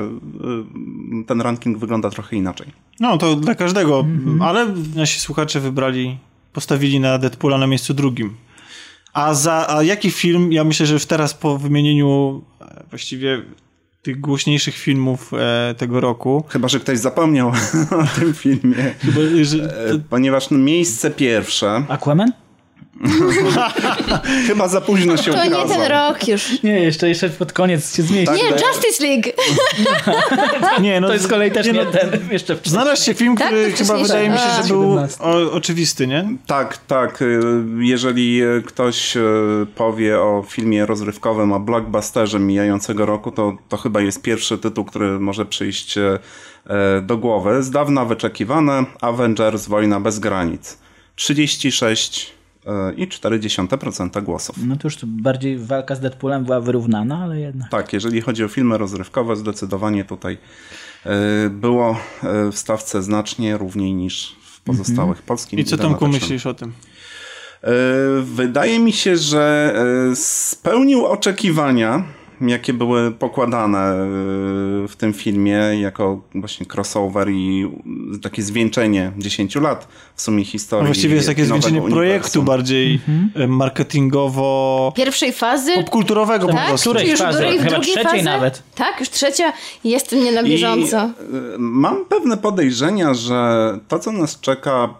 ten 1.26 1.40
ranking 1.40 1.78
wygląda 1.78 2.10
trochę 2.10 2.36
inaczej. 2.36 2.66
No, 3.00 3.18
to 3.18 3.36
dla 3.36 3.54
każdego. 3.54 4.04
Ale 4.40 4.66
nasi 4.96 5.20
słuchacze 5.20 5.60
wybrali, 5.60 6.18
postawili 6.52 7.00
na 7.00 7.18
Deadpoola 7.18 7.58
na 7.58 7.66
miejscu 7.66 7.94
drugim. 7.94 8.34
A 9.12 9.34
za 9.34 9.76
a 9.76 9.82
jaki 9.82 10.10
film, 10.10 10.52
ja 10.52 10.64
myślę, 10.64 10.86
że 10.86 10.94
już 10.94 11.06
teraz 11.06 11.34
po 11.34 11.58
wymienieniu 11.58 12.42
e, 12.60 12.84
właściwie 12.90 13.42
tych 14.02 14.20
głośniejszych 14.20 14.76
filmów 14.76 15.32
e, 15.34 15.74
tego 15.74 16.00
roku, 16.00 16.44
Chyba, 16.48 16.68
że 16.68 16.80
ktoś 16.80 16.98
zapomniał 16.98 17.48
o 18.00 18.20
tym 18.20 18.34
filmie, 18.34 18.94
chyba, 19.00 19.20
że, 19.42 19.64
e, 19.64 19.98
ponieważ 20.10 20.50
miejsce 20.50 21.10
pierwsze, 21.10 21.84
Aquaman? 21.88 22.32
chyba 24.46 24.68
za 24.68 24.80
późno 24.80 25.16
się 25.16 25.32
To 25.32 25.44
nie 25.44 25.68
ten 25.68 25.82
rok 25.82 26.28
już. 26.28 26.62
Nie, 26.62 26.80
jeszcze, 26.80 27.08
jeszcze 27.08 27.30
pod 27.30 27.52
koniec 27.52 27.96
się 27.96 28.02
zmieści. 28.02 28.34
Nie, 28.34 28.50
Justice 28.50 29.06
League. 29.06 29.30
nie, 30.82 31.00
no, 31.00 31.06
To 31.06 31.12
jest 31.12 31.24
z 31.24 31.28
kolei 31.28 31.50
też 31.50 31.66
nie, 31.66 31.72
nie 31.72 31.84
no, 31.84 31.90
ten, 31.90 32.10
jeszcze 32.30 32.56
wcześniej. 32.56 32.72
Znalazł 32.72 33.04
się 33.04 33.14
film, 33.14 33.36
Tak, 33.36 33.46
który 33.46 33.72
to 33.72 33.76
chyba 33.78 33.98
wydaje 33.98 34.30
mi 34.30 34.38
się, 34.38 34.62
że 34.62 34.68
był 34.68 34.82
17. 34.82 35.24
o, 35.24 35.52
oczywisty, 35.52 36.06
nie? 36.06 36.28
Tak, 36.46 36.78
tak. 36.78 37.22
y, 37.22 37.40
Jeżeli 37.78 38.42
y, 38.42 38.62
ktoś 38.66 39.16
y, 39.16 39.20
powie 39.74 40.20
o 40.20 40.44
filmie 40.48 40.86
rozrywkowym, 40.86 41.52
o 41.52 41.60
blockbusterze 41.60 42.38
mijającego 42.38 43.06
roku, 43.06 43.30
to, 43.30 43.56
to 43.68 43.76
chyba 43.76 44.00
jest 44.00 44.22
pierwszy 44.22 44.58
tytuł, 44.58 44.84
który 44.84 45.20
może 45.20 45.46
przyjść 45.46 45.98
y, 45.98 46.18
do 47.02 47.16
głowy. 47.16 47.62
Z 47.62 47.70
dawna 47.70 48.04
wyczekiwane 48.04 48.84
Avengers 49.00 49.66
Wojna 49.66 50.00
bez 50.00 50.18
granic. 50.18 50.78
36 51.16 52.34
y, 52.36 52.39
i 52.96 53.06
0,4% 53.06 54.22
głosów. 54.22 54.56
No 54.66 54.76
to 54.76 54.80
już 54.88 54.98
bardziej 55.04 55.58
walka 55.58 55.94
z 55.94 56.00
Deadpoolem 56.00 56.44
była 56.44 56.60
wyrównana, 56.60 57.18
ale 57.24 57.40
jednak. 57.40 57.70
Tak, 57.70 57.92
jeżeli 57.92 58.20
chodzi 58.20 58.44
o 58.44 58.48
filmy 58.48 58.78
rozrywkowe, 58.78 59.36
zdecydowanie 59.36 60.04
tutaj 60.04 60.38
y, 61.46 61.50
było 61.50 61.96
y, 62.48 62.52
w 62.52 62.58
stawce 62.58 63.02
znacznie 63.02 63.56
równiej 63.56 63.94
niż 63.94 64.36
w 64.42 64.60
pozostałych 64.60 65.22
polskich 65.22 65.58
I 65.58 65.64
co 65.64 65.76
Tomku 65.76 66.08
myślisz 66.08 66.46
o 66.46 66.54
tym? 66.54 66.72
E, 67.62 67.72
Wydaje 68.22 68.78
mi 68.78 68.92
się, 68.92 69.16
że 69.16 69.74
e, 70.12 70.16
spełnił 70.16 71.06
oczekiwania, 71.06 72.04
jakie 72.40 72.72
były 72.74 73.10
pokładane 73.10 73.78
e, 73.78 73.96
w 74.88 74.94
tym 74.98 75.12
filmie, 75.12 75.52
jako 75.80 76.22
właśnie 76.34 76.66
crossover 76.74 77.30
i 77.30 77.70
takie 78.22 78.42
zwieńczenie 78.42 79.12
10 79.18 79.54
lat 79.54 79.88
w 80.14 80.22
sumie 80.22 80.44
historii. 80.44 80.86
Właściwie 80.86 81.14
jest 81.14 81.26
takie 81.28 81.44
zwieńczenie 81.44 81.82
projektu 81.82 82.42
bardziej 82.42 83.00
e, 83.34 83.46
marketingowo 83.46 84.92
Pierwszej 84.96 85.32
fazy. 85.32 85.74
popkulturowego 85.74 86.46
po 86.46 86.52
Tak? 86.52 86.68
prostu. 86.68 86.90
Której 86.90 87.10
Już 87.10 87.20
fazy? 87.20 87.38
drugiej- 87.38 87.58
Chyba 87.58 87.70
drugiej 87.70 87.94
trzeciej 87.94 88.10
fazy? 88.12 88.24
nawet. 88.24 88.62
Tak, 88.74 89.00
już 89.00 89.10
trzecia. 89.10 89.52
Jestem 89.84 90.24
nie 90.24 90.32
na 90.32 90.42
bieżąco. 90.42 90.96
I, 91.06 91.36
e, 91.54 91.58
mam 91.58 92.04
pewne 92.04 92.36
podejrzenia, 92.36 93.14
że 93.14 93.78
to, 93.88 93.98
co 93.98 94.12
nas 94.12 94.40
czeka 94.40 94.94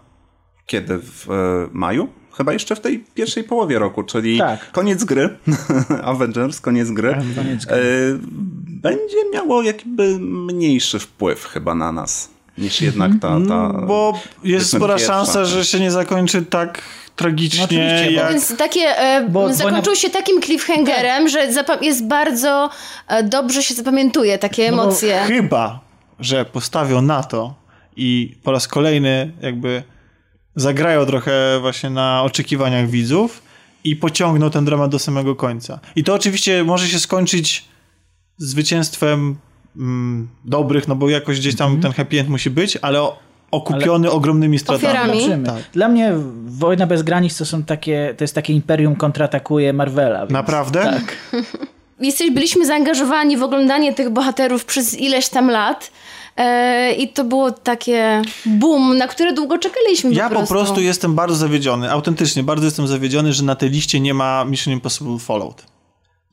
kiedy? 0.67 0.99
W 1.03 1.27
maju? 1.73 2.09
Chyba 2.33 2.53
jeszcze 2.53 2.77
w 2.77 2.81
tej 2.81 2.99
pierwszej 3.15 3.45
połowie 3.45 3.79
roku, 3.79 4.03
czyli 4.03 4.39
Tak. 4.39 4.73
koniec 4.73 5.05
gry. 5.05 5.37
Avengers, 6.03 6.61
koniec 6.61 6.91
gry. 6.91 7.17
Koniec 7.37 7.65
gry. 7.67 7.77
E, 7.77 7.81
będzie 8.67 9.17
miało 9.33 9.63
jakby 9.63 10.19
mniejszy 10.21 10.99
wpływ 10.99 11.45
chyba 11.45 11.75
na 11.75 11.93
nas 11.93 12.29
niż 12.59 12.81
jednak 12.81 13.13
ta. 13.21 13.39
ta 13.49 13.73
Bo 13.87 14.21
jest 14.45 14.67
spora 14.77 14.95
pierwsza 14.95 15.13
szansa, 15.13 15.45
że 15.45 15.65
się 15.65 15.81
nie 15.81 15.91
zakończy 15.91 16.43
tak 16.43 16.83
tragicznie, 17.17 18.05
bo- 18.05 18.11
jak... 18.11 18.31
Więc 18.33 18.57
takie 18.57 18.81
e, 18.81 19.21
Bo- 19.29 19.29
bo 19.49 19.55
zakończył 19.55 19.93
na- 19.93 19.99
się 19.99 20.11
takim 20.11 20.43
cliffhangerem, 20.43 21.29
że 21.29 21.53
zapa- 21.53 21.83
jest 21.83 22.07
bardzo 22.07 22.71
e, 23.09 23.23
dobrze 23.23 23.63
się 23.63 23.75
zapamiętuje 23.75 24.39
takie 24.39 24.71
No 24.71 24.77
bo 24.77 24.83
emocje. 24.83 25.21
Chyba, 25.27 25.81
że 26.21 26.45
postawią 26.45 27.03
na 27.03 27.23
to 27.23 27.55
i 27.97 28.35
po 28.43 28.53
raz 28.53 28.69
kolejny 28.69 29.33
jakby 29.43 29.83
zagrają 30.57 31.07
trochę 31.07 31.59
właśnie 31.61 31.91
na 31.91 32.23
oczekiwaniach 32.23 32.89
widzów 32.91 33.43
i 33.85 33.97
pociągną 33.97 34.51
ten 34.51 34.65
dramat 34.65 34.91
do 34.91 34.99
samego 34.99 35.37
końca. 35.37 35.81
I 35.97 36.05
to 36.05 36.15
oczywiście 36.15 36.65
może 36.65 36.89
się 36.89 36.99
skończyć 36.99 37.65
zwycięstwem 38.39 39.37
mm, 39.77 40.29
dobrych, 40.45 40.89
no 40.89 40.97
bo 40.97 41.09
jakoś 41.11 41.39
gdzieś 41.41 41.57
tam 41.57 41.67
Mhm. 41.67 41.83
ten 41.83 41.93
happy 41.93 42.21
end 42.21 42.29
musi 42.29 42.51
być, 42.51 42.79
ale 42.83 43.03
o- 43.03 43.19
okupiony 43.51 44.11
ogromnymi 44.11 44.59
stratami. 44.59 44.89
Ofiarami. 45.19 45.45
Tak. 45.47 45.57
Dla 45.73 45.89
mnie 45.89 46.13
Wojna 46.47 46.87
bez 46.87 47.03
granic 47.03 47.37
to 47.39 47.47
są 47.47 47.63
takie, 47.63 48.15
to 48.19 48.25
jest 48.25 48.35
takie 48.35 48.53
imperium 48.53 48.97
kontratakuje 48.97 49.73
Marvela. 49.73 50.19
Więc 50.21 50.31
Naprawdę? 50.31 50.83
Tak. 50.83 51.17
Jesteś, 52.01 52.31
byliśmy 52.31 52.67
zaangażowani 52.67 53.37
w 53.37 53.43
oglądanie 53.43 53.95
tych 53.95 54.11
bohaterów 54.11 54.65
przez 54.65 54.99
ileś 54.99 55.29
tam 55.29 55.51
lat 55.51 55.91
e, 56.41 56.93
i 56.93 57.09
to 57.09 57.25
było 57.25 57.51
takie 57.51 58.23
boom, 58.47 58.99
na 58.99 59.07
które 59.09 59.33
długo 59.33 59.59
czekaliśmy 59.59 60.13
Ja 60.13 60.25
po 60.25 60.29
po 60.29 60.35
prostu. 60.37 60.55
prostu 60.55 60.81
jestem 60.81 61.15
bardzo 61.15 61.37
zawiedziony, 61.37 61.91
autentycznie 61.91 62.43
bardzo 62.43 62.65
jestem 62.65 62.87
zawiedziony, 62.87 63.33
że 63.33 63.43
na 63.45 63.55
tej 63.55 63.71
liście 63.71 64.01
nie 64.01 64.15
ma 64.15 64.45
Mission 64.45 64.75
Impossible 64.75 65.19
Fallout. 65.19 65.63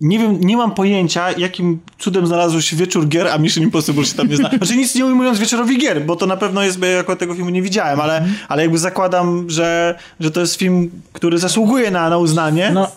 nie 0.01 0.19
wiem, 0.19 0.39
nie 0.41 0.57
mam 0.57 0.71
pojęcia, 0.71 1.31
jakim 1.31 1.79
cudem 1.99 2.27
znalazł 2.27 2.61
się 2.61 2.75
wieczór 2.75 3.07
gier, 3.07 3.27
a 3.27 3.37
Mission 3.37 3.63
Impossible 3.63 4.05
się 4.05 4.13
tam 4.13 4.27
nie 4.27 4.35
zna. 4.35 4.49
Znaczy 4.57 4.75
nic 4.75 4.95
nie 4.95 5.05
ujmując 5.05 5.39
wieczorowi 5.39 5.77
gier, 5.77 6.05
bo 6.05 6.15
to 6.15 6.25
na 6.25 6.37
pewno 6.37 6.63
jest, 6.63 6.79
bo 6.79 6.85
ja 6.85 6.91
jako 6.91 7.15
tego 7.15 7.35
filmu 7.35 7.49
nie 7.49 7.61
widziałem, 7.61 7.99
ale, 8.01 8.25
ale 8.47 8.61
jakby 8.61 8.77
zakładam, 8.77 9.49
że, 9.49 9.99
że 10.19 10.31
to 10.31 10.39
jest 10.39 10.55
film, 10.55 10.91
który 11.13 11.37
zasługuje 11.37 11.91
na, 11.91 12.09
na 12.09 12.17
uznanie. 12.17 12.71
No, 12.73 12.87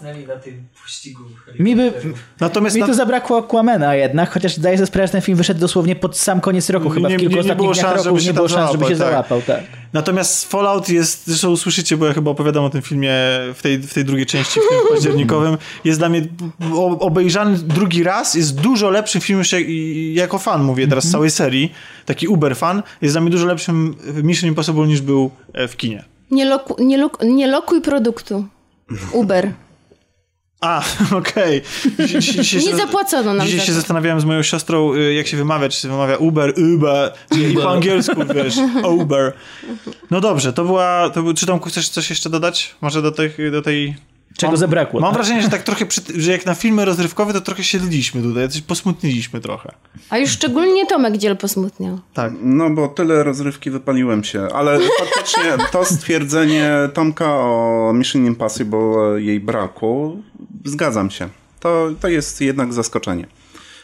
pościgu. 0.90 1.22
mi 1.58 1.76
by, 1.76 1.92
Natomiast 2.40 2.76
mi 2.76 2.80
na, 2.80 2.86
tu 2.86 2.94
zabrakło 2.94 3.38
Aquamena 3.38 3.94
jednak, 3.94 4.30
chociaż 4.30 4.56
zdaję 4.56 4.76
sobie 4.76 4.86
sprawę, 4.86 5.06
że 5.06 5.12
ten 5.12 5.20
film 5.20 5.38
wyszedł 5.38 5.60
dosłownie 5.60 5.96
pod 5.96 6.18
sam 6.18 6.40
koniec 6.40 6.70
roku, 6.70 6.90
chyba 6.90 7.08
Nie- 7.08 7.16
w 7.16 7.20
kilku 7.20 7.30
nie- 7.36 7.42
nie 7.42 7.52
ostatnich 7.52 7.74
szans, 7.74 7.92
roku, 7.92 8.04
żeby 8.04 8.20
się 8.20 8.26
nie 8.26 8.34
było 8.34 8.48
szans, 8.48 8.72
żeby 8.72 8.84
się 8.84 8.96
załapał, 8.96 9.40
załapał, 9.40 9.56
tak. 9.56 9.80
Natomiast 9.92 10.50
Fallout 10.50 10.88
jest, 10.88 11.26
zresztą 11.26 11.50
usłyszycie, 11.50 11.96
bo 11.96 12.06
ja 12.06 12.12
chyba 12.12 12.30
opowiadam 12.30 12.64
o 12.64 12.70
tym 12.70 12.82
filmie 12.82 13.12
w 13.54 13.58
tej, 13.62 13.78
w 13.78 13.94
tej 13.94 14.04
drugiej 14.04 14.26
części, 14.26 14.60
w 14.60 14.68
tym 14.68 14.78
październikowym, 14.94 15.58
jest 15.84 16.00
dla 16.00 16.08
mnie 16.08 16.22
obejrzany 17.00 17.58
drugi 17.58 18.02
raz, 18.04 18.34
jest 18.34 18.60
dużo 18.60 18.90
lepszym 18.90 19.20
filmem, 19.20 19.40
już 19.40 19.54
jako 20.14 20.38
fan 20.38 20.62
mówię 20.62 20.88
teraz 20.88 21.04
z 21.04 21.10
całej 21.10 21.30
serii, 21.30 21.72
taki 22.06 22.28
uber 22.28 22.56
fan, 22.56 22.82
jest 23.02 23.14
dla 23.14 23.20
mnie 23.20 23.30
dużo 23.30 23.46
lepszym 23.46 23.96
Mission 24.22 24.48
Impossible 24.48 24.86
niż 24.86 25.00
był 25.00 25.30
e, 25.52 25.68
w 25.68 25.76
kinie. 25.76 26.04
Nie, 26.30 26.44
loku, 26.44 26.84
nie, 26.84 26.98
lok, 26.98 27.18
nie 27.24 27.46
lokuj 27.46 27.80
produktu. 27.80 28.44
Uber. 29.12 29.52
A, 30.60 30.82
okej. 31.20 31.62
Dzisiaj 32.06 32.64
Nie 32.64 32.76
zapłacono 32.76 33.34
nam 33.34 33.46
Dzisiaj 33.46 33.66
się 33.66 33.72
zastanawiałem 33.72 34.20
z 34.20 34.24
moją 34.24 34.42
siostrą, 34.42 34.94
y, 34.94 35.14
jak 35.14 35.26
się 35.26 35.36
wymawia, 35.36 35.68
czy 35.68 35.80
się 35.80 35.88
wymawia 35.88 36.16
Uber, 36.16 36.54
Uber, 36.74 37.12
czy 37.32 37.40
i 37.40 37.54
po 37.54 37.70
angielsku, 37.70 38.14
wiesz, 38.34 38.54
Uber. 39.00 39.32
No 40.10 40.20
dobrze, 40.20 40.52
to 40.52 40.64
była, 40.64 41.10
to 41.10 41.22
był, 41.22 41.34
czy 41.34 41.46
Tomku 41.46 41.68
chcesz 41.68 41.88
coś 41.88 42.10
jeszcze 42.10 42.30
dodać? 42.30 42.74
Może 42.80 43.02
do, 43.02 43.12
tych, 43.12 43.50
do 43.52 43.62
tej... 43.62 43.94
Czego 44.36 44.50
mam, 44.50 44.56
zabrakło, 44.58 45.00
Mam 45.00 45.10
tak? 45.10 45.14
wrażenie, 45.18 45.42
że 45.42 45.48
tak 45.48 45.62
trochę, 45.62 45.86
przy, 45.86 46.00
że 46.16 46.32
jak 46.32 46.46
na 46.46 46.54
filmy 46.54 46.84
rozrywkowe, 46.84 47.32
to 47.32 47.40
trochę 47.40 47.64
siedliśmy 47.64 48.22
tutaj, 48.22 48.48
coś 48.48 48.60
posmutniliśmy 48.62 49.40
trochę. 49.40 49.72
A 50.10 50.18
już 50.18 50.30
szczególnie 50.30 50.86
Tomek 50.86 51.16
Dziel 51.16 51.36
posmutniał. 51.36 51.98
Tak. 52.14 52.32
No 52.42 52.70
bo 52.70 52.88
tyle 52.88 53.24
rozrywki 53.24 53.70
wypaliłem 53.70 54.24
się, 54.24 54.48
ale 54.54 54.78
faktycznie 55.00 55.44
to 55.72 55.84
stwierdzenie 55.84 56.72
Tomka 56.94 57.26
o 57.36 57.92
Mission 57.94 58.26
Impossible, 58.26 58.78
e, 59.16 59.20
jej 59.22 59.40
braku, 59.40 60.22
zgadzam 60.64 61.10
się. 61.10 61.28
To, 61.60 61.88
to 62.00 62.08
jest 62.08 62.40
jednak 62.40 62.72
zaskoczenie. 62.72 63.26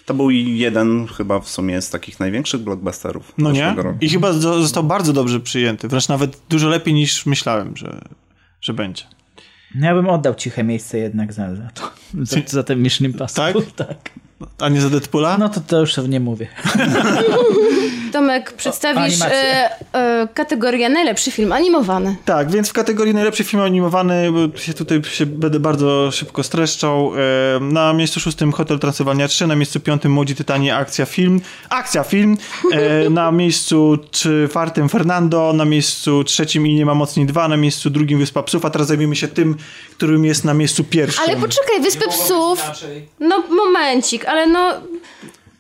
To 0.06 0.14
był 0.14 0.30
jeden 0.30 1.06
chyba 1.06 1.40
w 1.40 1.48
sumie 1.48 1.82
z 1.82 1.90
takich 1.90 2.20
największych 2.20 2.60
blockbusterów 2.60 3.32
No 3.38 3.52
nie? 3.52 3.74
roku. 3.76 3.98
I 4.00 4.08
chyba 4.08 4.30
zo- 4.32 4.62
został 4.62 4.82
bardzo 4.84 5.12
dobrze 5.12 5.40
przyjęty, 5.40 5.88
wręcz 5.88 6.08
nawet 6.08 6.40
dużo 6.48 6.68
lepiej 6.68 6.94
niż 6.94 7.26
myślałem, 7.26 7.76
że, 7.76 8.00
że 8.60 8.74
będzie. 8.74 9.04
Ja 9.74 9.94
bym 9.94 10.08
oddał 10.08 10.34
ciche 10.34 10.64
miejsce 10.64 10.98
jednak 10.98 11.32
za, 11.32 11.54
za 11.54 11.70
to. 11.74 11.90
Za, 12.24 12.36
za 12.46 12.62
ten 12.62 12.82
Mission 12.82 13.06
Impossible. 13.06 13.52
Tak? 13.52 13.72
tak. 13.88 14.10
A 14.58 14.68
nie 14.68 14.80
za 14.80 14.90
Deadpoola? 14.90 15.38
No 15.38 15.48
to, 15.48 15.60
to 15.60 15.80
już 15.80 15.94
sobie 15.94 16.08
nie 16.08 16.20
mówię. 16.20 16.48
Tomek, 18.16 18.52
przedstawisz 18.52 19.22
e, 19.22 19.70
e, 19.92 20.28
kategorię 20.34 20.88
najlepszy 20.88 21.30
film 21.30 21.52
animowany. 21.52 22.16
Tak, 22.24 22.50
więc 22.50 22.68
w 22.68 22.72
kategorii 22.72 23.14
najlepszy 23.14 23.44
film 23.44 23.62
animowany, 23.62 24.32
bo 24.32 24.58
się 24.58 24.74
tutaj 24.74 25.02
się 25.04 25.26
będę 25.26 25.60
bardzo 25.60 26.10
szybko 26.10 26.42
streszczał. 26.42 27.12
E, 27.56 27.60
na 27.60 27.92
miejscu 27.92 28.20
szóstym 28.20 28.52
Hotel 28.52 28.78
Transylwania 28.78 29.28
3, 29.28 29.46
na 29.46 29.56
miejscu 29.56 29.80
piątym 29.80 30.12
Młodzi 30.12 30.34
Tytanie 30.34 30.76
Akcja 30.76 31.06
Film. 31.06 31.40
Akcja 31.70 32.02
Film. 32.02 32.36
E, 32.72 33.10
na 33.10 33.32
miejscu 33.32 33.98
czwartym 34.10 34.88
Fernando, 34.88 35.52
na 35.52 35.64
miejscu 35.64 36.24
trzecim 36.24 36.66
I 36.66 36.74
nie 36.74 36.86
ma 36.86 36.94
mocniej 36.94 37.26
2, 37.26 37.48
na 37.48 37.56
miejscu 37.56 37.90
drugim 37.90 38.18
Wyspa 38.18 38.42
Psów, 38.42 38.64
a 38.64 38.70
teraz 38.70 38.88
zajmiemy 38.88 39.16
się 39.16 39.28
tym, 39.28 39.56
którym 39.90 40.24
jest 40.24 40.44
na 40.44 40.54
miejscu 40.54 40.84
pierwszym. 40.84 41.24
Ale 41.24 41.36
poczekaj, 41.36 41.80
Wyspę 41.80 42.08
Psów... 42.08 42.70
No 43.20 43.42
momencik, 43.50 44.24
ale 44.24 44.46
no... 44.46 44.72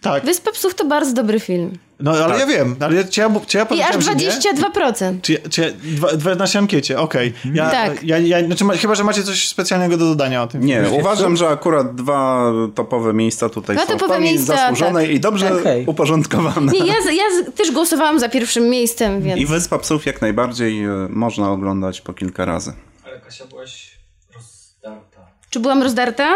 Tak, 0.00 0.24
Wyspę 0.24 0.52
Psów 0.52 0.74
to 0.74 0.84
bardzo 0.84 1.12
dobry 1.12 1.40
film. 1.40 1.78
No 2.00 2.10
ale 2.10 2.38
ja 2.38 2.46
wiem, 2.46 2.76
ale 2.80 3.04
czy 3.04 3.20
ja, 3.20 3.30
czy 3.46 3.56
ja 3.58 3.62
I 3.62 3.64
aż 3.64 3.68
powiedziałem, 3.68 4.02
że 4.02 4.14
nie? 4.14 4.30
22%. 4.30 5.20
Czy, 5.22 5.32
ja- 5.32 5.38
czy 5.50 5.60
ja, 5.62 5.68
dwa, 5.82 6.08
dwa 6.16 6.34
w 6.34 6.38
naszej 6.38 6.58
ankiecie, 6.58 6.98
okej. 7.00 7.32
Ja, 7.54 7.70
Tak. 7.70 8.02
ja, 8.02 8.18
ja, 8.18 8.46
znaczy, 8.46 8.64
ma- 8.64 8.76
chyba, 8.76 8.94
że 8.94 9.04
macie 9.04 9.22
coś 9.22 9.48
specjalnego 9.48 9.96
do 9.96 10.04
dodania 10.06 10.42
o 10.42 10.46
tym. 10.46 10.64
Nie, 10.64 10.82
uważam, 11.00 11.36
że 11.36 11.48
akurat 11.48 11.94
dwa 11.94 12.52
topowe 12.74 13.12
miejsca 13.12 13.48
tutaj 13.48 13.76
Dwa 13.76 13.86
są 13.86 13.92
topowe 13.92 14.20
miejsca, 14.20 14.56
zasłużone 14.56 15.00
tak. 15.00 15.10
i 15.10 15.20
dobrze 15.20 15.60
Okej. 15.60 15.86
uporządkowane. 15.86 16.72
Nie, 16.72 16.78
ja, 16.78 16.94
ja 17.12 17.24
też 17.56 17.70
głosowałam 17.70 18.20
za 18.20 18.28
pierwszym 18.28 18.64
miejscem, 18.70 19.22
więc... 19.22 19.40
I 19.40 19.46
Wyspa 19.46 19.78
Psów 19.78 20.06
jak 20.06 20.20
najbardziej 20.22 20.84
e, 20.84 20.88
można 21.10 21.50
oglądać 21.50 22.00
po 22.00 22.12
kilka 22.14 22.44
razy. 22.44 22.72
Ale 23.04 23.20
Kasia 23.20 23.44
byłaś 23.46 23.98
rozdarta. 24.34 25.20
Czy 25.50 25.60
byłam 25.60 25.82
rozdarta? 25.82 26.34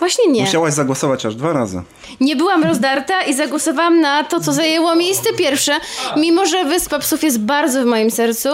Właśnie 0.00 0.28
nie. 0.32 0.40
Musiałaś 0.40 0.74
zagłosować 0.74 1.26
aż 1.26 1.34
dwa 1.34 1.52
razy. 1.52 1.82
Nie 2.20 2.36
byłam 2.36 2.64
rozdarta 2.64 3.22
i 3.22 3.34
zagłosowałam 3.34 4.00
na 4.00 4.24
to, 4.24 4.40
co 4.40 4.52
zajęło 4.52 4.94
miejsce 4.94 5.32
pierwsze, 5.38 5.72
mimo 6.16 6.46
że 6.46 6.64
Wyspa 6.64 6.98
Psów 6.98 7.22
jest 7.24 7.40
bardzo 7.40 7.82
w 7.82 7.84
moim 7.84 8.10
sercu. 8.10 8.48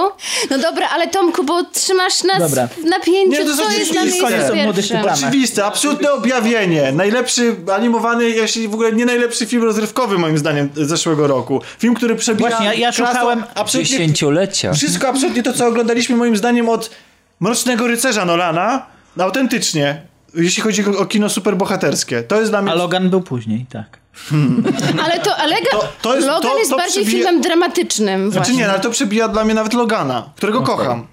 No 0.50 0.58
dobra, 0.58 0.88
ale 0.88 1.08
Tomku, 1.08 1.44
bo 1.44 1.64
trzymasz 1.64 2.24
nas 2.24 2.38
Dobra. 2.38 2.66
w 2.66 2.84
napięciu, 2.84 3.30
Nie, 3.30 3.44
to 3.44 3.56
co 3.56 3.70
jest 3.70 3.94
na 3.94 4.04
miejscu 4.04 4.26
pierwszym. 4.26 4.98
Oczywiste, 5.12 5.64
absolutne 5.64 6.12
objawienie. 6.12 6.92
Najlepszy 6.92 7.56
animowany, 7.76 8.30
jeśli 8.30 8.68
w 8.68 8.74
ogóle 8.74 8.92
nie 8.92 9.06
najlepszy 9.06 9.46
film 9.46 9.62
rozrywkowy 9.62 10.18
moim 10.18 10.38
zdaniem 10.38 10.68
zeszłego 10.76 11.26
roku. 11.26 11.60
Film, 11.78 11.94
który 11.94 12.16
przebija... 12.16 12.48
Właśnie, 12.50 12.66
ja- 12.66 12.74
ja 12.74 12.92
szukałem 12.92 13.44
absolutnie 13.54 13.90
Dziesięciolecia. 13.90 14.72
Wszystko 14.72 15.08
absolutnie 15.08 15.42
to, 15.42 15.52
co 15.52 15.66
oglądaliśmy 15.66 16.16
moim 16.16 16.36
zdaniem 16.36 16.68
od 16.68 16.90
Mrocznego 17.40 17.86
Rycerza 17.86 18.24
Nolana, 18.24 18.86
autentycznie, 19.18 20.02
jeśli 20.36 20.62
chodzi 20.62 20.84
o 20.86 20.98
o 20.98 21.06
kino 21.06 21.28
superbohaterskie. 21.28 22.22
To 22.22 22.40
jest 22.40 22.52
dla 22.52 22.62
mnie... 22.62 22.72
A 22.72 22.74
Logan 22.74 23.10
był 23.10 23.20
później, 23.20 23.66
tak. 23.72 23.98
Ale 25.04 25.18
to 25.20 25.36
Alega, 25.36 25.70
To- 25.70 25.88
to 26.02 26.14
jest- 26.14 26.26
Logan 26.26 26.42
to- 26.52 26.58
jest 26.58 26.70
to 26.70 26.76
bardziej 26.76 27.04
przebija- 27.04 27.10
filmem 27.10 27.40
dramatycznym 27.40 28.20
Znaczy 28.30 28.36
właśnie. 28.44 28.56
nie, 28.56 28.66
no, 28.66 28.72
ale 28.72 28.80
to 28.80 28.90
przebija 28.90 29.28
dla 29.28 29.44
mnie 29.44 29.54
nawet 29.54 29.74
Logana, 29.74 30.30
którego 30.36 30.60
kocham. 30.62 31.06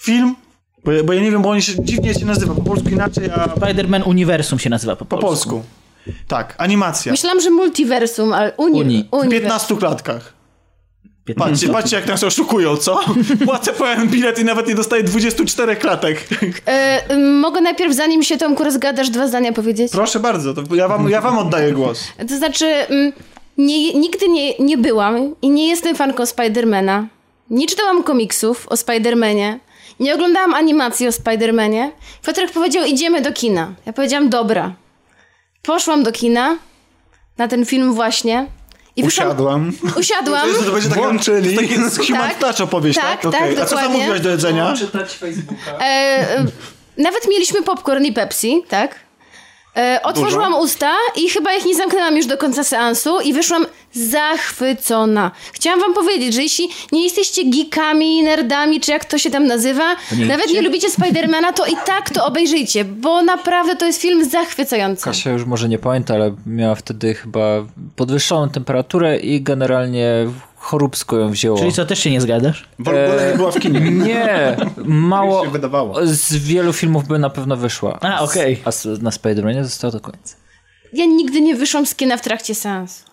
Film, 0.00 0.36
bo, 0.84 0.92
ja- 0.92 1.04
bo 1.04 1.12
ja 1.12 1.22
nie 1.22 1.30
wiem, 1.30 1.42
bo 1.42 1.50
on 1.50 1.60
się 1.60 1.84
dziwnie 1.84 2.14
się 2.14 2.26
nazywa, 2.26 2.54
po 2.54 2.62
polsku 2.62 2.88
inaczej, 2.88 3.30
a 3.30 3.46
Spider-Man 3.46 4.08
Uniwersum 4.08 4.58
się 4.58 4.70
nazywa 4.70 4.96
po 4.96 5.04
po 5.04 5.18
polsku. 5.18 5.50
polsku. 5.50 5.64
Tak, 6.28 6.54
animacja. 6.58 7.12
Myślałam, 7.12 7.40
że 7.40 7.50
multiversum, 7.50 8.32
ale 8.32 8.52
uni, 8.56 8.80
Uni. 8.80 9.08
W 9.10 9.14
uniwersum. 9.14 9.40
15 9.40 9.76
klatkach. 9.76 10.32
15. 11.34 11.50
Patrzcie, 11.52 11.68
patrzcie 11.72 11.96
jak 11.96 12.06
nas 12.06 12.24
oszukują, 12.24 12.76
co? 12.76 13.00
Płacę 13.44 13.72
pełen 13.72 14.08
bilet 14.08 14.38
i 14.38 14.44
nawet 14.44 14.66
nie 14.68 14.74
dostaję 14.74 15.02
24 15.02 15.76
klatek. 15.76 16.28
E, 16.66 17.18
mogę 17.18 17.60
najpierw, 17.60 17.94
zanim 17.94 18.22
się 18.22 18.38
Tomku 18.38 18.64
rozgadasz, 18.64 19.10
dwa 19.10 19.28
zdania 19.28 19.52
powiedzieć? 19.52 19.92
Proszę 19.92 20.20
bardzo, 20.20 20.54
to 20.54 20.74
ja 20.74 20.88
wam, 20.88 21.10
ja 21.10 21.20
wam 21.20 21.38
oddaję 21.38 21.72
głos. 21.72 22.04
To 22.28 22.36
znaczy, 22.36 22.66
mm, 22.66 23.12
nie, 23.58 23.94
nigdy 23.94 24.28
nie, 24.28 24.58
nie 24.58 24.78
byłam 24.78 25.34
i 25.42 25.50
nie 25.50 25.68
jestem 25.68 25.96
fanką 25.96 26.26
Spidermana. 26.26 27.06
Nie 27.50 27.66
czytałam 27.66 28.02
komiksów 28.02 28.66
o 28.68 28.76
Spidermanie. 28.76 29.60
Nie 30.00 30.14
oglądałam 30.14 30.54
animacji 30.54 31.08
o 31.08 31.12
Spidermanie. 31.12 31.92
Piotrek 32.26 32.52
powiedział, 32.52 32.84
idziemy 32.84 33.22
do 33.22 33.32
kina. 33.32 33.74
Ja 33.86 33.92
powiedziałam, 33.92 34.28
dobra. 34.28 34.74
Poszłam 35.62 36.02
do 36.02 36.12
kina 36.12 36.56
na 37.38 37.48
ten 37.48 37.66
film 37.66 37.94
właśnie. 37.94 38.46
I 38.98 39.02
wyszłam- 39.02 39.26
Usiadłam. 39.28 39.72
Usiadłam. 39.96 40.48
To 40.64 40.72
będzie 40.72 40.88
taka, 40.88 41.00
Włączyli. 41.00 41.54
to 41.54 41.60
takie 41.60 41.74
human 42.06 42.30
Tak. 42.40 42.60
opowieść, 42.60 42.98
tak? 42.98 43.22
Tak, 43.22 43.32
tak, 43.32 43.42
Okej. 43.42 43.60
A 43.60 43.66
co 43.66 43.76
tam 43.76 43.92
mówiłaś 43.92 44.20
do 44.20 44.28
jedzenia? 44.30 44.74
Czytać 44.76 45.12
Facebooka. 45.16 45.78
E, 45.80 45.84
e, 45.84 46.44
nawet 46.96 47.28
mieliśmy 47.28 47.62
popcorn 47.62 48.04
i 48.04 48.12
Pepsi, 48.12 48.62
tak? 48.68 48.94
E, 49.78 50.02
otworzyłam 50.02 50.54
usta 50.54 50.92
i 51.16 51.28
chyba 51.28 51.54
ich 51.54 51.64
nie 51.64 51.74
zamknęłam 51.74 52.16
już 52.16 52.26
do 52.26 52.38
końca 52.38 52.64
seansu 52.64 53.20
i 53.20 53.32
wyszłam 53.32 53.66
zachwycona. 53.92 55.30
Chciałam 55.52 55.80
wam 55.80 55.94
powiedzieć, 55.94 56.34
że 56.34 56.42
jeśli 56.42 56.68
nie 56.92 57.04
jesteście 57.04 57.42
geekami, 57.44 58.22
nerdami, 58.22 58.80
czy 58.80 58.90
jak 58.90 59.04
to 59.04 59.18
się 59.18 59.30
tam 59.30 59.46
nazywa, 59.46 59.96
nawet 60.28 60.52
nie 60.52 60.62
lubicie 60.62 60.90
Spidermana, 60.90 61.52
to 61.52 61.66
i 61.66 61.76
tak 61.86 62.10
to 62.10 62.26
obejrzyjcie, 62.26 62.84
bo 62.84 63.22
naprawdę 63.22 63.76
to 63.76 63.86
jest 63.86 64.00
film 64.00 64.30
zachwycający. 64.30 65.04
Kasia 65.04 65.30
już 65.30 65.44
może 65.44 65.68
nie 65.68 65.78
pamięta, 65.78 66.14
ale 66.14 66.34
miała 66.46 66.74
wtedy 66.74 67.14
chyba 67.14 67.64
podwyższoną 67.96 68.48
temperaturę 68.48 69.18
i 69.18 69.42
generalnie 69.42 70.26
choróbsko 70.68 71.16
ją 71.18 71.30
wzięło. 71.30 71.58
Czyli 71.58 71.72
co, 71.72 71.86
też 71.86 71.98
się 71.98 72.10
nie 72.10 72.20
zgadzasz? 72.20 72.68
W 72.78 72.88
ogóle 72.88 73.28
nie 73.30 73.36
była 73.36 73.50
w 73.52 73.58
kinie. 73.60 73.80
Nie, 73.80 74.56
mało. 74.84 75.42
się 75.44 75.50
wydawało. 75.50 76.06
Z 76.06 76.34
wielu 76.36 76.72
filmów 76.72 77.06
by 77.08 77.18
na 77.18 77.30
pewno 77.30 77.56
wyszła. 77.56 77.98
A, 78.00 78.20
okej. 78.20 78.60
A 78.64 78.68
s- 78.68 78.88
na 79.02 79.10
Spider-Manie 79.10 79.64
zostało 79.64 79.92
do 79.92 80.00
końca. 80.00 80.36
Ja 80.92 81.04
nigdy 81.06 81.40
nie 81.40 81.54
wyszłam 81.56 81.86
z 81.86 81.94
kina 81.94 82.16
w 82.16 82.20
trakcie 82.20 82.54
seansu. 82.54 83.04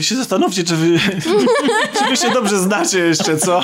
Wy 0.00 0.04
się 0.04 0.16
zastanówcie, 0.16 0.64
czy 0.64 0.76
wy, 0.76 0.98
czy 1.98 2.10
wy 2.10 2.16
się 2.16 2.30
dobrze 2.30 2.58
znacie 2.58 2.98
jeszcze, 2.98 3.36
co? 3.36 3.62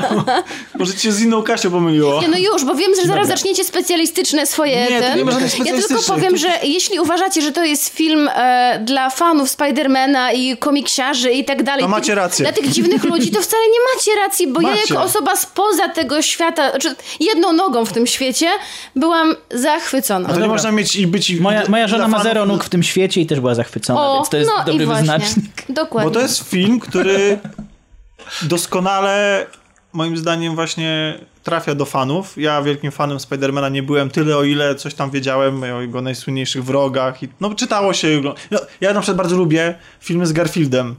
Może 0.79 0.95
cię 0.95 1.13
z 1.13 1.21
inną 1.21 1.43
Kasią 1.43 1.71
pomyliło. 1.71 2.21
Nie, 2.21 2.29
no 2.29 2.39
już, 2.39 2.65
bo 2.65 2.75
wiem, 2.75 2.91
że 3.03 3.09
zaraz 3.09 3.29
zaczniecie 3.29 3.65
specjalistyczne 3.65 4.47
swoje... 4.47 4.77
Nie, 4.91 5.01
to 5.01 5.07
ten. 5.07 5.19
nie 5.19 5.25
ma 5.25 5.31
żadnych 5.31 5.59
Ja 5.59 5.65
tylko 5.65 6.03
powiem, 6.03 6.37
że 6.37 6.49
jeśli 6.63 7.01
uważacie, 7.01 7.43
że 7.43 7.53
to 7.53 7.65
jest 7.65 7.89
film 7.89 8.29
e, 8.35 8.81
dla 8.85 9.11
fanów 9.11 9.51
Spidermana 9.51 10.33
i 10.33 10.57
komiksiarzy 10.57 11.33
i 11.33 11.45
tak 11.45 11.63
dalej... 11.63 11.83
To 11.83 11.89
macie 11.89 12.15
rację. 12.15 12.45
Dla 12.45 12.53
tych 12.53 12.71
dziwnych 12.71 13.05
ludzi, 13.05 13.31
to 13.31 13.41
wcale 13.43 13.63
nie 13.63 13.97
macie 13.97 14.21
racji, 14.21 14.47
bo 14.47 14.61
ja 14.61 14.69
Macie. 14.69 14.95
jako 14.95 15.05
osoba 15.05 15.37
spoza 15.37 15.89
tego 15.89 16.23
świata, 16.23 16.71
znaczy 16.71 16.95
jedną 17.21 17.53
nogą 17.53 17.85
w 17.85 17.93
tym 17.93 18.07
świecie, 18.07 18.49
byłam 18.97 19.35
zachwycona. 19.51 20.29
A 20.29 20.33
to 20.33 20.41
nie 20.41 20.49
można 20.49 20.73
mieć 20.73 20.97
i 20.97 21.07
być... 21.07 21.41
Moja, 21.41 21.63
moja 21.69 21.89
żona 21.89 22.09
ma 22.09 22.23
zero 22.23 22.47
nóg 22.47 22.65
w 22.65 22.69
tym 22.69 22.83
świecie 22.83 23.21
i 23.21 23.27
też 23.27 23.41
była 23.41 23.55
zachwycona, 23.55 24.01
O, 24.01 24.15
więc 24.15 24.29
to 24.29 24.37
jest 24.37 24.51
no 24.57 24.65
dobry 24.65 24.87
wyznacznik. 24.87 25.47
Dokładnie. 25.69 26.26
Jest 26.27 26.49
film, 26.49 26.81
który 26.81 27.39
doskonale, 28.43 29.47
moim 29.93 30.17
zdaniem, 30.17 30.55
właśnie 30.55 31.19
trafia 31.43 31.75
do 31.75 31.85
fanów. 31.85 32.39
Ja 32.39 32.63
wielkim 32.63 32.91
fanem 32.91 33.21
Spidermana 33.21 33.69
nie 33.69 33.83
byłem 33.83 34.11
tyle, 34.11 34.37
o 34.37 34.45
ile 34.45 34.75
coś 34.75 34.95
tam 34.95 35.11
wiedziałem 35.11 35.63
o 35.63 35.81
jego 35.81 36.03
najsłynniejszych 36.03 36.65
wrogach. 36.65 37.23
I, 37.23 37.29
no, 37.41 37.55
czytało 37.55 37.93
się. 37.93 38.23
No, 38.51 38.61
ja 38.81 38.93
na 38.93 39.01
przykład 39.01 39.17
bardzo 39.17 39.37
lubię 39.37 39.75
filmy 40.01 40.27
z 40.27 40.33
Garfieldem. 40.33 40.97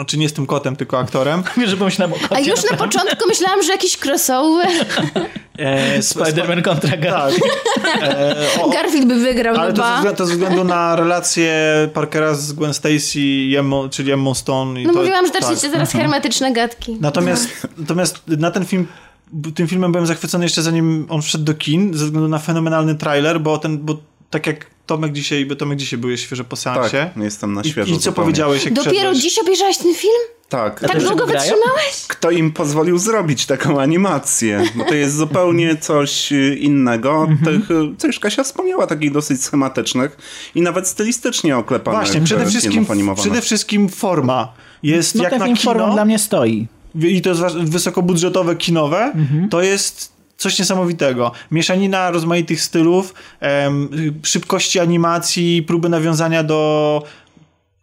Znaczy 0.00 0.18
nie 0.18 0.28
z 0.28 0.32
tym 0.32 0.46
kotem, 0.46 0.76
tylko 0.76 0.98
aktorem. 0.98 1.42
Wiesz, 1.56 1.70
że 1.70 1.76
pomyślałem 1.76 2.12
o 2.12 2.16
A 2.24 2.28
kocie. 2.28 2.50
już 2.50 2.70
na 2.70 2.76
początku 2.76 3.28
myślałam, 3.28 3.62
że 3.62 3.72
jakiś 3.72 3.98
crossover. 4.04 4.68
E, 5.58 5.96
sp- 6.10 6.20
Spider-Man 6.24 6.62
kontra 6.62 6.96
Garfield. 6.96 7.52
Tak. 7.82 8.02
E, 8.56 8.62
o, 8.62 8.68
Garfield 8.70 9.06
by 9.08 9.14
wygrał, 9.14 9.56
ale 9.56 9.72
no 9.72 9.82
to 9.82 10.02
ze, 10.02 10.14
to 10.14 10.26
ze 10.26 10.32
względu 10.32 10.64
na 10.64 10.96
relację 10.96 11.54
Parkera 11.94 12.34
z 12.34 12.52
Gwen 12.52 12.74
Stacy, 12.74 13.18
czyli 13.90 14.12
Emma 14.12 14.34
Stone. 14.34 14.80
I 14.82 14.86
No 14.86 14.92
to, 14.92 14.98
mówiłam, 14.98 15.26
że 15.26 15.32
tak. 15.32 15.42
zaczniecie 15.42 15.70
zaraz 15.70 15.92
hermetyczne 15.92 16.52
gadki. 16.52 16.96
Natomiast, 17.00 17.48
natomiast 17.78 18.22
na 18.26 18.50
ten 18.50 18.64
film, 18.66 18.86
tym 19.54 19.68
filmem 19.68 19.92
byłem 19.92 20.06
zachwycony 20.06 20.44
jeszcze 20.44 20.62
zanim 20.62 21.06
on 21.08 21.22
wszedł 21.22 21.44
do 21.44 21.54
kin, 21.54 21.94
ze 21.94 22.04
względu 22.04 22.28
na 22.28 22.38
fenomenalny 22.38 22.94
trailer, 22.94 23.40
bo 23.40 23.58
ten, 23.58 23.78
bo 23.78 23.96
tak 24.30 24.46
jak 24.46 24.66
Tomek 24.86 25.12
dzisiaj, 25.12 25.46
bo 25.46 25.56
Tomek 25.56 25.78
dzisiaj 25.78 25.98
byłeś 25.98 26.20
świeżo 26.20 26.44
po 26.44 26.56
seansie. 26.56 27.10
Tak, 27.14 27.24
jestem 27.24 27.52
na 27.52 27.60
I, 27.62 27.70
świeżo 27.70 27.90
I 27.90 27.94
co 27.94 28.00
zupełnie. 28.00 28.14
powiedziałeś, 28.16 28.64
jak 28.64 28.74
Dopiero 28.74 28.94
wszedłeś? 28.96 29.18
dziś 29.22 29.38
obejrzałeś 29.38 29.78
ten 29.78 29.94
film? 29.94 30.12
Tak. 30.48 30.80
Tak 30.80 31.02
długo 31.02 31.26
wytrzymałeś? 31.26 32.04
Kto 32.08 32.30
im 32.30 32.52
pozwolił 32.52 32.98
zrobić 32.98 33.46
taką 33.46 33.80
animację? 33.80 34.64
Bo 34.74 34.84
to 34.84 34.94
jest 34.94 35.16
zupełnie 35.16 35.76
coś 35.76 36.32
y, 36.32 36.56
innego. 36.60 37.28
Tych, 37.44 37.70
y, 37.70 37.74
co 37.98 38.06
już 38.06 38.18
Kasia 38.18 38.44
wspomniała, 38.44 38.86
takich 38.86 39.12
dosyć 39.12 39.42
schematycznych 39.44 40.16
i 40.54 40.62
nawet 40.62 40.88
stylistycznie 40.88 41.56
oklepanych 41.56 42.00
Właśnie, 42.00 42.20
przede 42.20 42.46
wszystkim, 42.46 42.86
przede 43.16 43.40
wszystkim 43.42 43.88
forma. 43.88 44.52
Jest 44.82 45.14
No 45.14 45.22
jak 45.24 45.38
na 45.38 45.54
kino 45.54 45.92
dla 45.92 46.04
mnie 46.04 46.18
stoi. 46.18 46.66
i 47.02 47.22
to 47.22 47.28
jest 47.30 47.42
wysokobudżetowe, 47.56 48.56
kinowe, 48.56 49.12
Mhm. 49.14 49.48
to 49.48 49.62
jest 49.62 50.12
coś 50.40 50.58
niesamowitego. 50.58 51.32
Mieszanina 51.50 52.10
rozmaitych 52.10 52.62
stylów, 52.62 53.14
szybkości 54.22 54.80
animacji, 54.80 55.62
próby 55.62 55.88
nawiązania 55.88 56.42
do 56.44 57.02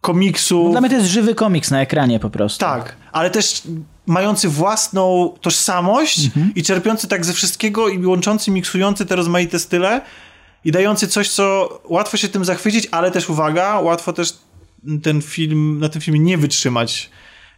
komiksu. 0.00 0.70
Dla 0.70 0.80
mnie 0.80 0.90
to 0.90 0.96
jest 0.96 1.08
żywy 1.08 1.34
komiks 1.34 1.70
na 1.70 1.80
ekranie 1.80 2.20
po 2.20 2.30
prostu. 2.30 2.60
Tak, 2.60 2.96
ale 3.12 3.30
też 3.30 3.62
mający 4.06 4.48
własną 4.48 5.32
tożsamość 5.40 6.24
Mhm. 6.24 6.52
i 6.54 6.62
czerpiący 6.62 7.08
tak 7.08 7.24
ze 7.24 7.32
wszystkiego 7.32 7.88
i 7.88 8.06
łączący, 8.06 8.50
miksujący 8.50 9.06
te 9.06 9.16
rozmaite 9.16 9.58
style 9.58 10.00
i 10.64 10.72
dający 10.72 11.08
coś, 11.08 11.30
co 11.30 11.68
łatwo 11.84 12.16
się 12.16 12.28
tym 12.28 12.44
zachwycić, 12.44 12.88
ale 12.90 13.10
też 13.10 13.30
uwaga, 13.30 13.80
łatwo 13.80 14.12
też 14.12 14.32
ten 15.02 15.22
film, 15.22 15.78
na 15.80 15.88
tym 15.88 16.02
filmie 16.02 16.20
nie 16.20 16.38
wytrzymać. 16.38 17.10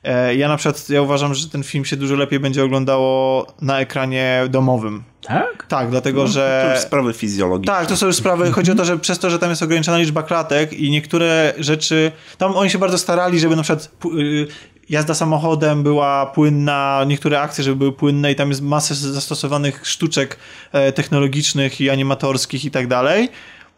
E, 0.04 0.34
Ja 0.34 0.48
na 0.48 0.56
przykład, 0.56 0.88
ja 0.88 1.02
uważam, 1.02 1.34
że 1.34 1.48
ten 1.48 1.62
film 1.62 1.84
się 1.84 1.96
dużo 1.96 2.16
lepiej 2.16 2.40
będzie 2.40 2.64
oglądało 2.64 3.46
na 3.62 3.80
ekranie 3.80 4.42
domowym. 4.48 5.02
Tak? 5.22 5.66
Tak, 5.68 5.90
dlatego, 5.90 6.22
To 6.22 6.28
że... 6.28 6.70
już 6.74 6.82
sprawy 6.84 7.12
fizjologiczne. 7.12 7.74
Tak, 7.74 7.86
to 7.86 7.96
są 7.96 8.06
już 8.06 8.16
sprawy. 8.16 8.52
Chodzi 8.52 8.70
o 8.72 8.74
to, 8.74 8.84
że 8.84 8.98
przez 8.98 9.18
to, 9.18 9.30
że 9.30 9.38
tam 9.38 9.50
jest 9.50 9.62
ograniczona 9.62 9.98
liczba 9.98 10.22
klatek 10.22 10.72
i 10.72 10.90
niektóre 10.90 11.54
rzeczy. 11.58 12.12
Tam 12.38 12.56
oni 12.56 12.70
się 12.70 12.78
bardzo 12.78 12.98
starali, 12.98 13.40
żeby 13.40 13.56
na 13.56 13.62
przykład 13.62 13.90
y, 14.18 14.46
jazda 14.88 15.14
samochodem 15.14 15.82
była 15.82 16.26
płynna, 16.26 17.04
niektóre 17.06 17.40
akcje, 17.40 17.64
żeby 17.64 17.76
były 17.76 17.92
płynne 17.92 18.32
i 18.32 18.34
tam 18.34 18.48
jest 18.48 18.62
masę 18.62 18.94
zastosowanych 18.94 19.80
sztuczek 19.86 20.36
e, 20.72 20.92
technologicznych 20.92 21.80
i 21.80 21.90
animatorskich 21.90 22.64
i 22.64 22.70
tak 22.70 22.86
dalej. 22.86 23.28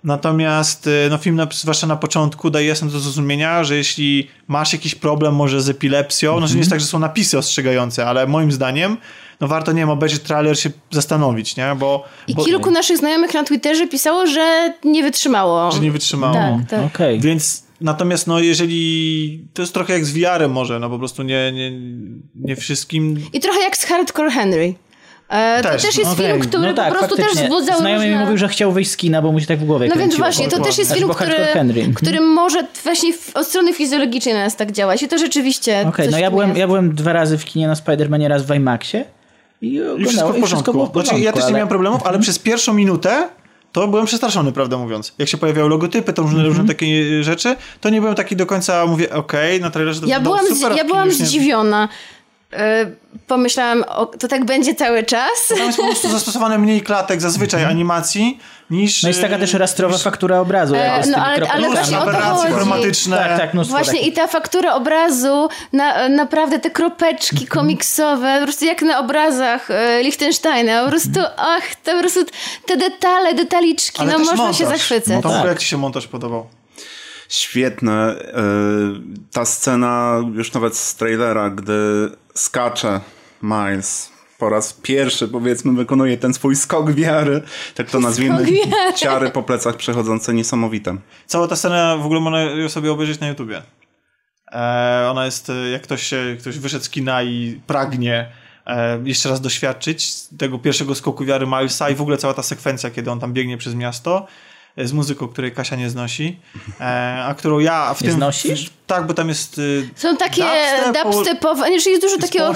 Natomiast 0.05 0.87
e, 0.87 1.09
no, 1.11 1.19
film, 1.19 1.47
zwłaszcza 1.53 1.87
na 1.87 1.97
początku, 1.97 2.51
daje 2.51 2.67
jasno 2.67 2.89
do 2.89 3.01
zrozumienia, 3.01 3.65
że 3.65 3.77
jeśli 3.77 4.29
masz 4.49 4.73
jakiś 4.73 4.95
problem 4.95 5.35
może 5.35 5.63
z 5.63 5.69
epilepsją, 5.69 6.41
no 6.41 6.47
że 6.47 6.55
nie 6.55 6.59
jest 6.59 6.71
tak, 6.71 6.81
że 6.81 6.87
są 6.87 6.99
napisy 6.99 7.39
ostrzegające, 7.39 8.07
ale 8.07 8.27
moim 8.27 8.53
zdaniem 8.53 8.97
no 9.43 9.49
warto, 9.49 9.73
nie 9.73 9.81
wiem, 9.81 9.91
obejrzeć 9.91 10.23
trailer, 10.23 10.59
się 10.59 10.71
zastanowić, 10.91 11.57
nie? 11.57 11.75
Bo, 11.79 12.05
I 12.29 12.35
bo, 12.35 12.45
kilku 12.45 12.71
naszych 12.71 12.99
znajomych 12.99 13.35
na 13.35 13.45
Twitterze 13.45 13.89
pisało, 13.89 14.27
że 14.27 14.75
nie 14.85 15.03
wytrzymało. 15.03 15.73
że 15.73 15.81
nie 15.81 15.93
wytrzymało. 15.93 16.35
Tak, 16.35 16.71
tak. 16.71 16.87
Okej. 16.87 17.21
Więc 17.21 17.65
natomiast 17.81 18.27
no 18.27 18.41
jeżeli 18.41 19.47
to 19.55 19.63
jest 19.63 19.75
trochę 19.75 19.93
jak 19.93 20.05
z 20.05 20.13
VR-em 20.13 20.53
może, 20.53 20.81
no 20.81 20.91
po 20.91 20.99
prostu 20.99 21.23
nie, 21.23 21.53
nie, 21.53 21.73
nie 22.35 22.57
wszystkim 22.57 23.21
I 23.33 23.41
trochę 23.41 23.61
jak 23.61 23.77
z 23.77 23.85
Hardcore 23.85 24.31
Henry. 24.31 24.75
E, 25.33 25.63
Też, 25.63 25.83
to 25.83 25.89
też 25.89 25.99
jest 25.99 26.11
Okej, 26.13 26.27
film, 26.27 26.41
który 26.41 26.63
no 26.69 26.75
tak, 26.75 26.93
po 26.93 26.99
prostu 26.99 27.17
faktycznie. 27.17 27.41
też 27.41 27.51
wzbudzał 27.51 27.79
Znajomy 27.81 28.05
mi 28.05 28.11
różne... 28.11 28.25
mówił, 28.25 28.39
że 28.39 28.49
chciał 28.49 28.73
wyjść 28.73 28.91
z 28.91 28.97
kina, 28.97 29.23
bo 29.23 29.33
mu 29.33 29.41
się 29.41 29.47
tak 29.47 29.59
w 29.59 29.65
głowie 29.65 29.89
No 29.89 29.95
więc 29.95 30.01
kręciło. 30.01 30.19
właśnie, 30.27 30.49
to 30.49 30.61
też 30.65 30.79
jest 30.79 30.95
film, 30.95 31.09
który. 31.09 31.37
Mhm. 31.37 31.95
który 31.95 32.21
może 32.21 32.67
właśnie 32.85 33.13
w- 33.13 33.37
od 33.37 33.47
strony 33.47 33.73
fizjologicznej 33.73 34.35
na 34.35 34.41
nas 34.45 34.57
tak 34.57 34.73
działać. 34.73 35.03
I 35.03 35.09
to 35.09 35.19
rzeczywiście 35.19 35.85
Okej, 35.89 36.05
coś 36.05 36.13
no 36.13 36.19
ja 36.19 36.31
byłem, 36.31 36.49
jest. 36.49 36.59
ja 36.61 36.67
byłem 36.67 36.95
dwa 36.95 37.13
razy 37.13 37.39
w 37.39 37.45
kinie 37.45 37.67
na 37.67 37.75
Spider-Manie, 37.75 38.29
raz 38.29 38.43
w 38.43 38.55
IMAXie. 38.55 39.05
I, 39.63 39.81
i 39.99 40.05
wszystko 40.05 40.33
w 40.33 40.39
i 40.39 40.41
porządku. 40.41 40.73
było 40.73 40.87
w 40.87 40.91
porządku 40.91 41.11
znaczy, 41.17 41.25
ja 41.25 41.33
też 41.33 41.41
nie 41.41 41.45
ale- 41.47 41.53
miałem 41.55 41.69
problemów, 41.69 42.01
ale 42.05 42.19
przez 42.19 42.39
pierwszą 42.39 42.73
minutę 42.75 43.29
to 43.73 43.89
byłem 43.89 44.07
przestraszony, 44.07 44.53
prawdę 44.53 44.77
mówiąc. 44.77 45.13
Jak 45.19 45.29
się 45.29 45.39
pojawiały 45.39 45.69
logotypy, 45.71 46.13
to 46.13 46.23
różne, 46.23 46.43
różne 46.45 46.67
takie 46.67 47.23
rzeczy, 47.25 47.57
to 47.81 47.89
nie 47.91 48.01
byłem 48.01 48.15
taki 48.17 48.37
do 48.37 48.47
końca, 48.47 48.87
mówię, 48.87 49.13
okej, 49.13 49.61
na 49.61 49.71
trailerze 49.71 50.01
to 50.01 50.07
Ja 50.07 50.21
byłam, 50.21 50.47
super, 50.47 50.77
ja 50.77 50.85
byłam 50.85 51.09
nie- 51.09 51.15
zdziwiona. 51.15 51.85
E, 51.85 51.89
pomyślałam, 53.27 53.85
o, 53.89 54.07
to 54.07 54.29
tak 54.29 54.45
będzie 54.45 54.75
cały 54.75 55.03
czas. 55.03 55.31
Tam 55.49 55.59
jest 55.59 55.79
po 55.79 55.85
prostu 55.85 56.09
zastosowane 56.19 56.59
mniej 56.59 56.83
klatek 56.83 57.21
zazwyczaj 57.21 57.65
animacji 57.65 58.39
niż... 58.71 58.91
Mhm. 58.91 59.01
No 59.03 59.09
jest 59.09 59.21
taka 59.21 59.39
też 59.39 59.55
rastrowa 59.55 59.95
niż 59.95 60.03
faktura 60.03 60.41
obrazu. 60.41 60.75
E, 60.77 61.03
no 61.07 61.19
ale- 61.19 61.51
ale 61.51 61.69
właśnie 61.71 61.99
o 61.99 62.05
to 62.05 62.13
chromatyczne. 62.55 63.17
Tak, 63.17 63.39
tak, 63.39 63.55
mnóstwo 63.55 63.77
Właśnie 63.77 64.01
i 64.01 64.13
ta 64.13 64.27
faktura 64.27 64.75
obrazu, 64.75 65.49
na, 65.73 66.09
naprawdę 66.09 66.59
te 66.59 66.71
kropeczki 66.71 67.47
komiksowe, 67.47 68.37
po 68.39 68.45
prostu 68.45 68.65
jak 68.65 68.83
na 68.83 68.99
obrazach 68.99 69.71
e, 69.71 70.03
Lichtensteina, 70.03 70.85
po 70.85 70.91
prostu, 70.91 71.21
ach, 71.37 71.75
te, 71.75 71.93
po 71.95 72.01
prostu 72.01 72.21
te 72.67 72.77
detale, 72.77 73.35
detaliczki, 73.35 74.03
Ale 74.03 74.13
no 74.13 74.19
można 74.19 74.35
montaż. 74.37 74.59
się 74.59 74.67
zachwycać. 74.67 75.23
Tomku, 75.23 75.29
Tak. 75.39 75.47
jak 75.47 75.59
ci 75.59 75.67
się 75.67 75.77
montaż 75.77 76.07
podobał? 76.07 76.47
Świetne. 77.33 78.15
y, 78.15 79.33
Ta 79.33 79.45
scena, 79.45 80.23
już 80.35 80.53
nawet 80.53 80.77
z 80.77 80.97
trailera, 80.97 81.51
gdy 81.51 82.11
skacze 82.35 83.01
Miles 83.43 84.13
po 84.39 84.49
raz 84.49 84.73
pierwszy, 84.73 85.29
powiedzmy, 85.29 85.73
wykonuje 85.73 86.17
ten 86.17 86.35
swój 86.35 86.57
skok 86.57 86.93
wiary, 86.93 87.43
tak 87.75 87.91
to 87.91 88.01
nazwijmy, 88.01 88.45
wiary. 88.45 88.93
ciary 88.97 89.31
po 89.31 89.43
plecach 89.43 89.77
przechodzące 89.77 90.35
niesamowite. 90.35 90.97
Cała 91.27 91.49
ta 91.49 91.57
scena 91.57 91.97
w 91.97 92.05
ogóle 92.07 92.21
można 92.21 92.41
ją 92.41 92.69
sobie 92.69 92.93
obejrzeć 92.93 93.21
na 93.21 93.29
YouTubie. 93.29 93.63
E, 94.53 95.09
ona 95.11 95.25
jest, 95.25 95.51
e, 95.51 95.71
jak 95.71 95.83
ktoś, 95.83 96.03
się, 96.03 96.37
ktoś 96.41 96.59
wyszedł 96.59 96.85
z 96.85 96.91
kina 96.91 97.23
i 97.23 97.61
pragnie 97.67 98.29
e, 98.67 98.99
jeszcze 99.05 99.29
raz 99.29 99.41
doświadczyć 99.41 100.15
tego 100.39 100.59
pierwszego 100.59 100.95
skoku 100.95 101.25
wiary 101.25 101.47
Milesa 101.47 101.91
i 101.91 101.95
w 101.95 102.01
ogóle 102.01 102.17
cała 102.19 102.35
ta 102.35 102.43
sekwencja, 102.43 102.91
kiedy 102.91 103.11
on 103.11 103.21
tam 103.21 103.33
biegnie 103.33 103.59
przez 103.59 103.75
miasto 103.75 104.27
e, 104.27 104.52
z 104.79 104.93
muzyką, 104.93 105.29
której 105.29 105.53
Kasia 105.53 105.77
nie 105.77 105.91
znosi, 105.91 106.41
e, 106.81 106.85
a 107.27 107.35
którą 107.35 107.59
ja 107.59 107.95
w 107.95 108.01
Nie 108.03 108.09
tym... 108.09 108.17
znosisz? 108.17 108.71
tak, 108.87 109.07
bo 109.07 109.15
tam 109.15 109.29
jest... 109.29 109.59
y, 109.59 109.89
Są 109.97 110.17
takie 110.17 110.43
Dubstep, 110.43 111.05
dubstepowe, 111.05 111.65
czyli 111.67 111.91
jest 111.91 112.03
dużo 112.03 112.19
takiego 112.19 112.55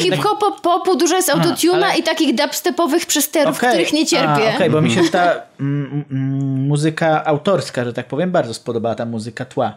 hip-hopu, 0.00 0.60
popu, 0.62 0.96
dużo 0.96 1.16
jest 1.16 1.30
autotuna 1.30 1.86
ale- 1.86 1.98
i 1.98 2.02
takich 2.02 2.34
dubstepowych 2.34 3.06
przesterów, 3.06 3.56
Okej. 3.56 3.68
których 3.70 3.92
nie 3.92 4.06
cierpię. 4.06 4.52
Okej, 4.54 4.70
bo 4.70 4.80
mi 4.80 4.90
się 4.90 5.08
ta 5.08 5.32
mm, 5.60 6.04
mm, 6.10 6.66
muzyka 6.68 7.24
autorska, 7.24 7.84
że 7.84 7.92
tak 7.92 8.06
powiem, 8.06 8.30
bardzo 8.30 8.54
spodobała 8.54 8.94
ta 8.94 9.06
muzyka 9.06 9.44
tła. 9.44 9.74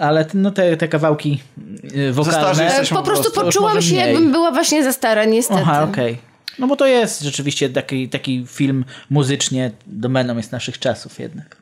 Ale 0.00 0.24
t- 0.24 0.30
no 0.34 0.50
te, 0.50 0.76
te 0.76 0.88
kawałki 0.88 1.40
y, 1.96 2.12
wokalne... 2.12 2.64
jesteśmy 2.64 2.96
po 2.96 3.02
prostu 3.02 3.22
prostu 3.22 3.40
już 3.46 3.54
poczułam 3.54 3.82
się, 3.82 3.94
mniej. 3.94 4.06
jakbym 4.08 4.32
była 4.32 4.50
właśnie 4.50 4.84
za 4.84 4.92
stara, 4.92 5.24
niestety. 5.24 5.60
Aha, 5.62 5.82
okej. 5.90 6.18
No 6.58 6.66
bo 6.66 6.76
to 6.76 6.86
jest 6.86 7.20
rzeczywiście 7.20 7.68
taki, 7.70 8.08
taki 8.08 8.44
film 8.48 8.84
muzycznie 9.10 9.70
domeną 9.86 10.36
jest 10.36 10.52
naszych 10.52 10.78
czasów 10.78 11.18
jednak. 11.18 11.56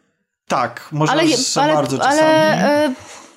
tak, 0.49 0.89
może 0.93 1.13
Ale, 1.13 1.37
za 1.37 1.63
ale, 1.63 1.75
bardzo 1.75 2.03
ale 2.07 2.21
czasami. 2.21 2.63
e, 2.63 2.95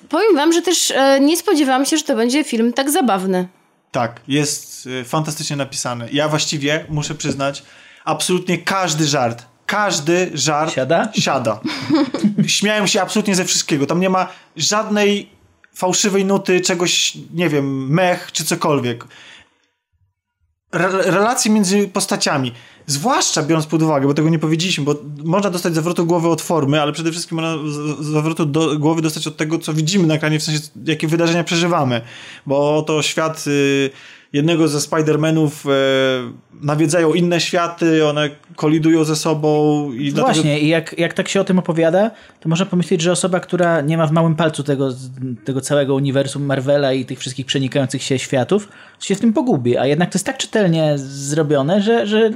powiem 0.08 0.36
wam, 0.36 0.52
że 0.52 0.62
też 0.62 0.90
e, 0.90 1.20
nie 1.20 1.36
spodziewałam 1.36 1.86
się, 1.86 1.96
że 1.96 2.04
to 2.04 2.16
będzie 2.16 2.44
film 2.44 2.72
tak 2.72 2.90
zabawny. 2.90 3.48
Tak, 3.92 4.20
jest 4.28 4.86
y, 4.86 5.04
fantastycznie 5.04 5.56
napisany. 5.56 6.08
Ja 6.12 6.28
właściwie 6.28 6.84
muszę 6.88 7.14
przyznać, 7.14 7.62
absolutnie 8.04 8.58
każdy 8.58 9.06
żart, 9.06 9.42
każdy 9.66 10.30
żart 10.34 10.72
Siada? 10.74 11.08
siada. 11.14 11.60
Śmiałem 12.46 12.86
się 12.86 13.02
absolutnie 13.02 13.34
ze 13.34 13.44
wszystkiego. 13.44 13.86
Tam 13.86 14.00
nie 14.00 14.10
ma 14.10 14.28
żadnej 14.56 15.30
fałszywej 15.74 16.24
nuty 16.24 16.60
czegoś, 16.60 17.18
nie 17.34 17.48
wiem, 17.48 17.90
mech 17.90 18.32
czy 18.32 18.44
cokolwiek. 18.44 19.04
Re 20.72 20.88
relacje 20.88 21.50
między 21.50 21.88
postaciami, 21.88 22.52
zwłaszcza 22.86 23.42
biorąc 23.42 23.66
pod 23.66 23.82
uwagę, 23.82 24.06
bo 24.06 24.14
tego 24.14 24.28
nie 24.28 24.38
powiedzieliśmy, 24.38 24.84
bo 24.84 24.94
można 25.24 25.50
dostać 25.50 25.74
zawrotu 25.74 26.06
głowy 26.06 26.28
od 26.28 26.42
formy, 26.42 26.82
ale 26.82 26.92
przede 26.92 27.10
wszystkim 27.10 27.40
można 27.40 27.56
zawrotu 28.00 28.46
do 28.46 28.78
głowy 28.78 29.02
dostać 29.02 29.26
od 29.26 29.36
tego, 29.36 29.58
co 29.58 29.74
widzimy 29.74 30.06
na 30.06 30.14
ekranie, 30.14 30.38
w 30.38 30.42
sensie 30.42 30.60
jakie 30.84 31.08
wydarzenia 31.08 31.44
przeżywamy, 31.44 32.00
bo 32.46 32.82
to 32.82 33.02
świat 33.02 33.44
y, 33.46 33.90
jednego 34.32 34.68
ze 34.68 34.78
Spider-Manów 34.78 35.50
y, 35.66 36.48
nawiedzają 36.62 37.14
inne 37.14 37.40
światy, 37.40 38.06
one 38.06 38.30
kolidują 38.56 39.04
ze 39.04 39.16
sobą 39.16 39.92
i 39.92 40.12
dlatego... 40.12 40.34
Właśnie, 40.34 40.60
i 40.60 40.68
jak, 40.68 40.98
jak 40.98 41.14
tak 41.14 41.28
się 41.28 41.40
o 41.40 41.44
tym 41.44 41.58
opowiada, 41.58 42.10
to 42.40 42.48
można 42.48 42.66
pomyśleć, 42.66 43.00
że 43.00 43.12
osoba, 43.12 43.40
która 43.40 43.80
nie 43.80 43.98
ma 43.98 44.06
w 44.06 44.12
małym 44.12 44.34
palcu 44.36 44.62
tego, 44.62 44.88
tego 45.44 45.60
całego 45.60 45.94
uniwersum 45.94 46.44
Marvela 46.44 46.92
i 46.92 47.04
tych 47.04 47.18
wszystkich 47.18 47.46
przenikających 47.46 48.02
się 48.02 48.18
światów, 48.18 48.68
się 49.00 49.14
w 49.14 49.20
tym 49.20 49.32
pogubi. 49.32 49.78
A 49.78 49.86
jednak 49.86 50.10
to 50.10 50.16
jest 50.16 50.26
tak 50.26 50.38
czytelnie 50.38 50.92
zrobione, 50.96 51.82
że, 51.82 52.06
że 52.06 52.30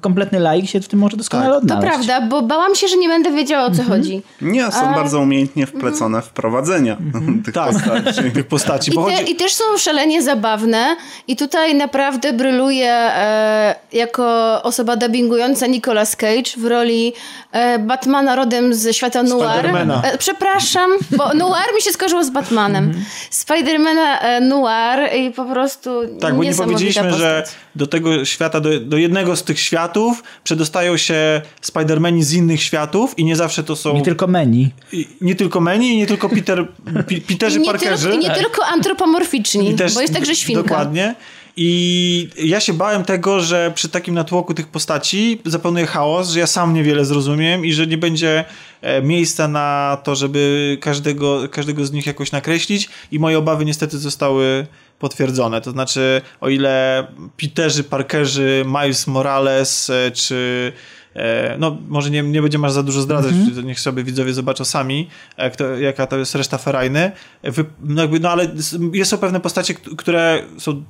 kompletny 0.00 0.40
laik 0.40 0.70
się 0.70 0.80
w 0.80 0.88
tym 0.88 0.98
może 0.98 1.16
doskonale 1.16 1.48
Tak. 1.48 1.54
To 1.54 1.62
odnaleźć. 1.62 1.88
prawda, 1.88 2.26
bo 2.26 2.42
bałam 2.42 2.74
się, 2.74 2.88
że 2.88 2.96
nie 2.96 3.08
będę 3.08 3.30
wiedziała 3.30 3.64
o 3.66 3.70
co 3.70 3.82
chodzi. 3.82 4.22
Nie, 4.42 4.72
są 4.72 4.94
bardzo 4.94 5.20
umiejętnie 5.20 5.66
wplecone 5.66 6.22
wprowadzenia 6.22 6.96
tych 7.44 7.54
Tak, 7.54 7.72
postaci. 7.72 8.30
tych 8.34 8.46
postaci, 8.46 8.90
I, 8.90 8.94
te, 8.94 9.00
chodzi... 9.00 9.32
I 9.32 9.36
też 9.36 9.54
są 9.54 9.64
szalenie 9.78 10.22
zabawne 10.22 10.96
i 11.28 11.36
tutaj 11.38 11.74
naprawdę 11.74 12.32
bryluje 12.32 12.92
e, 12.92 13.74
jako 13.92 14.24
osoba 14.62 14.96
dubbingująca 14.96 15.66
Nicolas 15.66 16.16
Cage 16.16 16.50
w 16.56 16.64
roli 16.66 17.12
e, 17.52 17.78
Batmana 17.78 18.36
rodem 18.36 18.74
ze 18.74 18.94
świata 18.94 19.22
noir. 19.22 19.66
E, 20.02 20.18
przepraszam, 20.18 20.90
bo 21.10 21.34
noir 21.34 21.74
mi 21.76 21.82
się 21.82 21.90
skojarzyło 21.90 22.24
z 22.24 22.30
Batmanem. 22.30 22.84
Mhm. 22.84 23.04
Spidermana 23.30 24.20
e, 24.20 24.40
noir 24.40 25.14
i 25.16 25.30
po 25.30 25.44
prostu 25.44 25.90
Tak, 26.20 26.34
bo 26.34 26.44
nie 26.44 26.54
powiedzieliśmy, 26.54 27.02
postać. 27.02 27.20
że 27.20 27.44
do 27.78 27.86
tego 27.86 28.24
świata, 28.24 28.60
do, 28.60 28.80
do 28.80 28.96
jednego 28.96 29.36
z 29.36 29.42
tych 29.44 29.60
światów 29.60 30.22
przedostają 30.44 30.96
się 30.96 31.42
Spider-Mani 31.62 32.22
z 32.22 32.32
innych 32.32 32.62
światów 32.62 33.18
i 33.18 33.24
nie 33.24 33.36
zawsze 33.36 33.64
to 33.64 33.76
są... 33.76 33.94
Nie 33.94 34.02
tylko 34.02 34.26
menu. 34.26 34.70
i, 34.92 35.08
nie 35.20 35.34
tylko 35.34 35.60
Meni, 35.60 35.92
i 35.92 35.96
nie 35.96 36.06
tylko 36.06 36.28
Peter, 36.28 36.66
Pi, 37.06 37.20
Peterzy 37.20 37.58
I 37.58 37.60
nie, 37.62 37.66
Parkerzy. 37.66 38.08
tylko, 38.08 38.26
I 38.26 38.28
nie 38.28 38.34
tylko 38.34 38.62
antropomorficzni, 38.66 39.70
I 39.70 39.74
też- 39.74 39.94
bo 39.94 40.00
jest 40.00 40.14
także 40.14 40.36
świnka. 40.36 40.62
Dokładnie. 40.62 41.14
I 41.60 42.28
ja 42.44 42.60
się 42.60 42.72
bałem 42.72 43.04
tego, 43.04 43.40
że 43.40 43.72
przy 43.74 43.88
takim 43.88 44.14
natłoku 44.14 44.54
tych 44.54 44.68
postaci 44.68 45.40
zapanuje 45.44 45.86
chaos, 45.86 46.30
że 46.30 46.40
ja 46.40 46.46
sam 46.46 46.74
niewiele 46.74 47.04
zrozumiem 47.04 47.64
i 47.64 47.72
że 47.72 47.86
nie 47.86 47.98
będzie 47.98 48.44
e, 48.82 49.02
miejsca 49.02 49.48
na 49.48 49.98
to, 50.04 50.14
żeby 50.16 50.78
każdego, 50.80 51.48
każdego 51.50 51.86
z 51.86 51.92
nich 51.92 52.06
jakoś 52.06 52.32
nakreślić 52.32 52.88
i 53.12 53.18
moje 53.18 53.38
obawy 53.38 53.64
niestety 53.64 53.98
zostały 53.98 54.66
potwierdzone. 54.98 55.60
To 55.60 55.70
znaczy, 55.70 56.22
o 56.40 56.48
ile 56.48 57.06
Peterzy, 57.36 57.84
Parkerzy, 57.84 58.64
Miles 58.66 59.06
Morales 59.06 59.90
e, 59.90 60.10
czy 60.10 60.72
e, 61.14 61.56
no, 61.58 61.78
może 61.88 62.10
nie, 62.10 62.22
nie 62.22 62.42
będziemy 62.42 62.66
aż 62.66 62.72
za 62.72 62.82
dużo 62.82 63.00
zdradzać, 63.00 63.34
niech 63.64 63.80
sobie 63.80 64.04
widzowie 64.04 64.32
zobaczą 64.32 64.64
sami, 64.64 65.08
e, 65.36 65.50
kto, 65.50 65.76
jaka 65.76 66.06
to 66.06 66.18
jest 66.18 66.34
reszta 66.34 66.58
ferajny. 66.58 67.12
Wy, 67.42 67.64
no, 67.80 68.02
jakby, 68.02 68.20
no 68.20 68.30
ale 68.30 68.50
jest 68.92 69.10
są 69.10 69.18
pewne 69.18 69.40
postacie, 69.40 69.74
które 69.74 70.42
są 70.58 70.84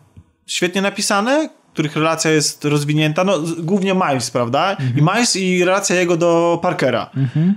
świetnie 0.46 0.82
napisane, 0.82 1.48
których 1.78 1.96
relacja 1.96 2.30
jest 2.30 2.64
rozwinięta, 2.64 3.24
no 3.24 3.38
głównie 3.58 3.94
Miles, 3.94 4.30
prawda? 4.30 4.76
I 4.96 5.02
Miles 5.02 5.36
i 5.36 5.64
relacja 5.64 5.96
jego 5.96 6.16
do 6.16 6.58
Parkera. 6.62 7.10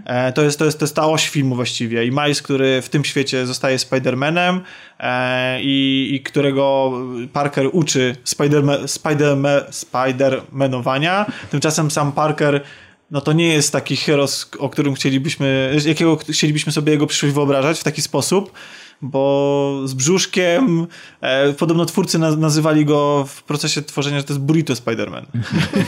E, 0.05 0.33
to, 0.33 0.41
jest, 0.41 0.59
to, 0.59 0.65
jest, 0.65 0.79
to 0.79 0.85
jest 0.85 0.95
ta 0.95 1.07
oś 1.07 1.29
filmu 1.29 1.55
właściwie. 1.55 2.05
I 2.05 2.11
Miles, 2.11 2.41
który 2.41 2.81
w 2.81 2.89
tym 2.89 3.05
świecie 3.05 3.45
zostaje 3.45 3.77
Spider-Manem 3.77 4.59
e, 4.99 5.61
i, 5.61 6.09
i 6.13 6.23
którego 6.23 6.91
Parker 7.33 7.69
uczy 7.71 8.15
Spider-Man, 8.25 8.83
Spider-Man, 8.83 9.61
Spider-Manowania. 9.71 11.25
Tymczasem 11.51 11.91
sam 11.91 12.11
Parker 12.11 12.61
no 13.11 13.21
to 13.21 13.33
nie 13.33 13.53
jest 13.53 13.71
taki 13.71 13.95
heros, 13.95 14.51
o 14.59 14.69
którym 14.69 14.93
chcielibyśmy, 14.93 15.77
jakiego 15.85 16.17
chcielibyśmy 16.29 16.71
sobie 16.71 16.91
jego 16.91 17.07
przyszłość 17.07 17.35
wyobrażać 17.35 17.79
w 17.79 17.83
taki 17.83 18.01
sposób, 18.01 18.51
bo 19.01 19.81
z 19.85 19.93
brzuszkiem, 19.93 20.87
e, 21.21 21.53
podobno 21.53 21.85
twórcy 21.85 22.19
na, 22.19 22.35
nazywali 22.35 22.85
go 22.85 23.25
w 23.27 23.43
procesie 23.43 23.81
tworzenia, 23.81 24.17
że 24.17 24.23
to 24.23 24.33
jest 24.33 24.45
burrito 24.45 24.73
Spider-Man. 24.73 25.25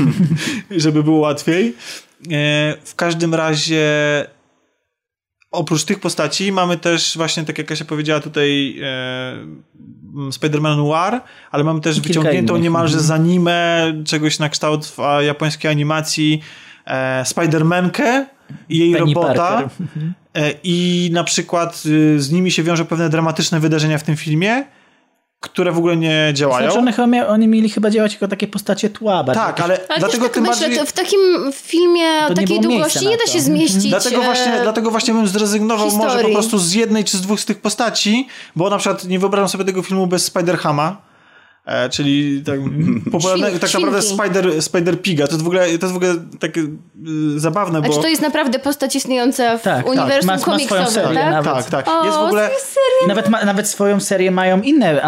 Żeby 0.72 1.03
było 1.03 1.20
łatwiej. 1.20 1.68
E, 2.32 2.78
w 2.84 2.95
każdym 2.95 3.34
razie 3.34 3.86
oprócz 5.51 5.84
tych 5.84 5.99
postaci 5.99 6.51
mamy 6.51 6.78
też 6.78 7.18
właśnie, 7.18 7.43
tak 7.43 7.57
jak 7.57 7.68
Kasia 7.68 7.86
powiedziała 7.86 8.20
tutaj 8.20 8.80
e, 8.82 9.38
Spider-Man 10.16 10.78
Noir, 10.78 11.22
ale 11.51 11.64
mamy 11.64 11.82
też 11.82 11.95
Kilka 11.95 12.07
wyciągniętą 12.07 12.53
innych. 12.53 12.64
niemalże 12.64 12.99
z 12.99 13.11
anime, 13.11 13.93
czegoś 14.05 14.39
na 14.39 14.49
kształt 14.49 14.93
a, 14.97 15.22
japońskiej 15.22 15.72
animacji 15.72 16.41
e, 16.86 17.24
Spider-Mankę 17.24 18.26
i 18.70 18.78
jej 18.78 18.93
Penny 18.93 19.14
robota. 19.14 19.34
Parker. 19.34 19.70
E, 20.38 20.52
I 20.64 21.10
na 21.14 21.24
przykład 21.24 21.84
y, 21.86 22.22
z 22.22 22.32
nimi 22.32 22.52
się 22.52 22.64
wiążą 22.64 22.86
pewne 22.86 23.10
dramatyczne 23.10 23.60
wydarzenia 23.60 23.98
w 23.98 24.04
tym 24.04 24.16
filmie, 24.18 24.66
które 25.40 25.72
w 25.72 25.78
ogóle 25.78 25.98
nie 25.98 26.32
działają. 26.34 26.66
Znaczy 26.66 26.80
one, 26.80 26.92
chyba 26.94 27.08
mia- 27.08 27.28
oni 27.28 27.48
mieli 27.48 27.70
chyba 27.70 27.90
działać 27.90 28.14
jako 28.14 28.28
takie 28.28 28.48
postacie 28.48 28.90
tła. 28.90 29.24
tak, 29.24 29.62
ale, 29.62 29.80
Ale 29.90 30.00
dlatego 30.00 30.24
tak 30.24 30.34
tym 30.34 30.44
myślę, 30.44 30.60
bardziej... 30.60 30.78
to 30.80 30.86
w 30.86 30.94
takim 30.94 31.20
filmie 31.54 32.06
o 32.26 32.30
nie 32.30 32.36
takiej 32.36 32.60
długości 32.62 33.08
nie 33.08 33.18
da 33.18 33.24
to. 33.26 33.32
się 33.32 33.40
zmieścić. 33.42 33.90
Dlatego 33.90 34.22
właśnie, 34.22 34.54
e, 34.54 34.64
dlatego 34.64 34.92
właśnie 34.92 35.14
bym 35.14 35.28
zrezygnował 35.28 35.86
może 35.92 35.98
po 36.00 36.06
historii. 36.10 36.34
prostu 36.34 36.58
z 36.60 36.74
jednej 36.74 37.04
czy 37.04 37.18
z 37.18 37.22
dwóch 37.22 37.40
z 37.40 37.46
tych 37.46 37.62
postaci, 37.62 38.28
bo 38.56 38.70
na 38.70 38.78
przykład 38.78 39.06
nie 39.06 39.20
wyobrażam 39.20 39.50
sobie 39.50 39.66
tego 39.66 39.82
filmu 39.82 40.08
bez 40.08 40.34
Spider-Hama, 40.34 40.92
e, 41.66 41.89
czyli 41.89 42.43
tak, 42.45 42.59
popularnego, 43.11 43.59
tak 43.59 43.74
naprawdę 43.74 44.01
Spider, 44.01 44.61
Spider 44.61 45.01
Piga. 45.01 45.28
To 45.28 45.32
jest 45.34 45.43
w 45.43 45.47
ogóle, 45.47 45.66
to 45.66 45.72
jest 45.72 45.93
w 45.93 45.95
ogóle 45.95 46.16
takie 46.39 46.61
y, 46.61 47.39
zabawne, 47.39 47.80
A 47.80 47.82
bo... 47.82 47.93
czy 47.93 48.01
to 48.01 48.07
jest 48.07 48.22
naprawdę 48.22 48.59
postać 48.59 48.95
istniejąca 48.95 49.57
w 49.57 49.61
Tak, 49.61 49.78
tak. 49.78 49.88
uniwersum 49.88 50.28
Ma- 50.28 50.34
ma 50.34 50.39
swoją 50.39 50.57
komiksowym, 50.57 50.88
serię 50.88 51.20
tak? 51.20 51.32
nawet. 51.32 51.53
Tak, 51.53 51.86
tak. 51.86 51.88
O, 51.88 52.05
Jest 52.05 52.18
w 52.18 52.22
ogóle... 52.22 52.47
to 52.47 52.53
jest 52.53 52.66
serio? 52.68 53.07
Nawet, 53.07 53.30
ma, 53.30 53.45
nawet 53.45 53.68
swoją 53.68 53.99
serię 53.99 54.32
mają 54.32 54.61
inne 54.61 55.01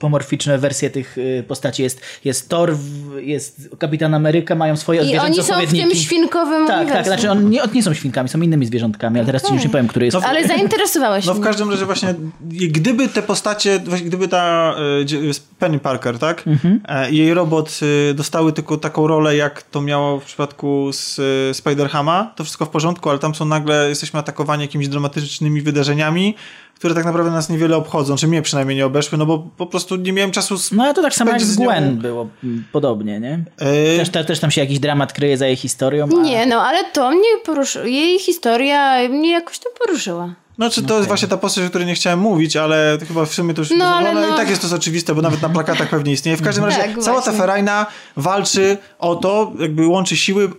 antropomorficzne 0.00 0.58
wersje 0.58 0.90
tych 0.90 1.18
y, 1.18 1.44
postaci. 1.48 1.82
Jest, 1.82 2.00
jest 2.24 2.48
Thor, 2.48 2.76
jest 3.20 3.68
Kapitan 3.78 4.14
Ameryka, 4.14 4.54
mają 4.54 4.76
swoje 4.76 5.02
I 5.02 5.18
oni 5.18 5.42
są 5.42 5.66
w 5.66 5.70
tym 5.72 5.94
świnkowym 5.94 6.66
Tak, 6.66 6.76
uniwersum. 6.76 6.96
tak, 6.96 7.06
znaczy 7.06 7.30
on 7.30 7.50
nie, 7.50 7.60
nie 7.74 7.82
są 7.82 7.94
świnkami, 7.94 8.28
są 8.28 8.40
innymi 8.40 8.66
zwierzątkami, 8.66 9.18
ale 9.18 9.26
teraz 9.26 9.42
ci 9.46 9.54
już 9.54 9.64
nie 9.64 9.70
powiem, 9.70 9.88
który 9.88 10.06
jest. 10.06 10.16
No, 10.16 10.22
Ale 10.26 10.48
zainteresowałeś 10.48 11.26
No 11.26 11.34
w 11.34 11.40
każdym 11.40 11.70
razie 11.70 11.84
właśnie, 11.86 12.14
gdyby 12.50 13.08
te 13.08 13.22
postacie, 13.22 13.78
właśnie 13.84 14.06
gdyby 14.06 14.28
ta 14.28 14.74
e, 15.00 15.04
dzie- 15.04 15.20
Penny 15.58 15.78
Parker, 15.78 16.18
tak? 16.18 16.44
E, 16.88 17.10
I 17.10 17.16
jej 17.16 17.34
robot 17.34 17.80
e, 18.10 18.14
dostały 18.14 18.52
tylko 18.52 18.76
taką 18.76 19.06
rolę, 19.06 19.36
jak 19.36 19.62
to 19.62 19.80
miało 19.80 20.20
w 20.20 20.24
przypadku 20.24 20.92
z 20.92 21.18
e, 21.18 21.22
Spider-Hama, 21.54 22.26
to 22.36 22.44
wszystko 22.44 22.64
w 22.66 22.68
porządku, 22.68 23.10
ale 23.10 23.18
tam 23.18 23.34
są 23.34 23.44
nagle, 23.44 23.88
jesteśmy 23.88 24.20
atakowani 24.20 24.62
jakimiś 24.62 24.88
dramatycznymi 24.88 25.62
wydarzeniami, 25.62 26.34
które 26.80 26.94
tak 26.94 27.04
naprawdę 27.04 27.30
nas 27.30 27.48
niewiele 27.48 27.76
obchodzą, 27.76 28.16
czy 28.16 28.26
mnie 28.28 28.42
przynajmniej 28.42 28.76
nie 28.76 28.86
obeszły, 28.86 29.18
no 29.18 29.26
bo 29.26 29.38
po 29.38 29.66
prostu 29.66 29.96
nie 29.96 30.12
miałem 30.12 30.30
czasu. 30.30 30.54
No 30.72 30.84
ale 30.84 30.94
to 30.94 31.02
tak 31.02 31.14
samo 31.14 31.30
jak 31.30 31.40
z 31.40 31.44
z 31.44 31.58
nią- 31.58 31.66
Gwen 31.66 31.96
było 31.98 32.28
mm, 32.44 32.64
podobnie, 32.72 33.20
nie? 33.20 33.44
E, 33.58 33.96
Też, 33.96 34.10
te, 34.10 34.24
też 34.24 34.40
tam 34.40 34.50
się 34.50 34.60
jakiś 34.60 34.78
dramat 34.78 35.12
kryje 35.12 35.36
za 35.36 35.46
jej 35.46 35.56
historią. 35.56 36.08
A... 36.18 36.22
Nie, 36.22 36.46
no 36.46 36.62
ale 36.62 36.84
to 36.84 37.10
mnie 37.10 37.28
poruszyło. 37.44 37.84
Jej 37.84 38.18
historia 38.18 39.08
mnie 39.08 39.30
jakoś 39.30 39.58
to 39.58 39.70
poruszyła. 39.78 40.34
Znaczy, 40.56 40.82
to 40.82 40.96
jest 40.96 41.08
właśnie 41.08 41.28
ta 41.28 41.36
postać, 41.36 41.64
o 41.64 41.68
której 41.68 41.86
nie 41.86 41.94
chciałem 41.94 42.18
mówić, 42.18 42.56
ale 42.56 42.98
chyba 43.08 43.24
w 43.24 43.34
sumie 43.34 43.54
to 43.54 43.60
już 43.60 43.70
No, 43.70 43.84
ale 43.84 44.14
no, 44.14 44.20
no. 44.20 44.34
i 44.34 44.36
tak 44.36 44.50
jest 44.50 44.70
to 44.70 44.76
oczywiste, 44.76 45.14
bo 45.14 45.22
nawet 45.22 45.42
na 45.42 45.48
plakatach 45.48 45.88
pewnie 45.96 46.12
istnieje. 46.12 46.36
W 46.36 46.42
każdym 46.42 46.64
razie 46.64 46.78
Tak, 46.78 46.98
cała 46.98 47.22
ta 47.22 47.32
ferajna 47.32 47.86
walczy 48.16 48.78
o 48.98 49.14
to, 49.16 49.52
jakby 49.58 49.86
łączy 49.86 50.16
siły 50.16 50.50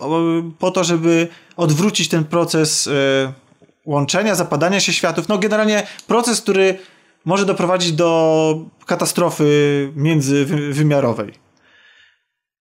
po 0.58 0.70
to, 0.70 0.84
żeby 0.84 1.28
odwrócić 1.56 2.08
ten 2.08 2.24
proces 2.24 2.86
e, 2.86 2.92
łączenia, 3.86 4.34
zapadania 4.34 4.80
się 4.80 4.92
światów. 4.92 5.28
No 5.28 5.38
generalnie 5.38 5.86
proces, 6.06 6.40
który 6.40 6.78
może 7.24 7.46
doprowadzić 7.46 7.92
do 7.92 8.56
katastrofy 8.86 9.92
międzywymiarowej. 9.96 11.32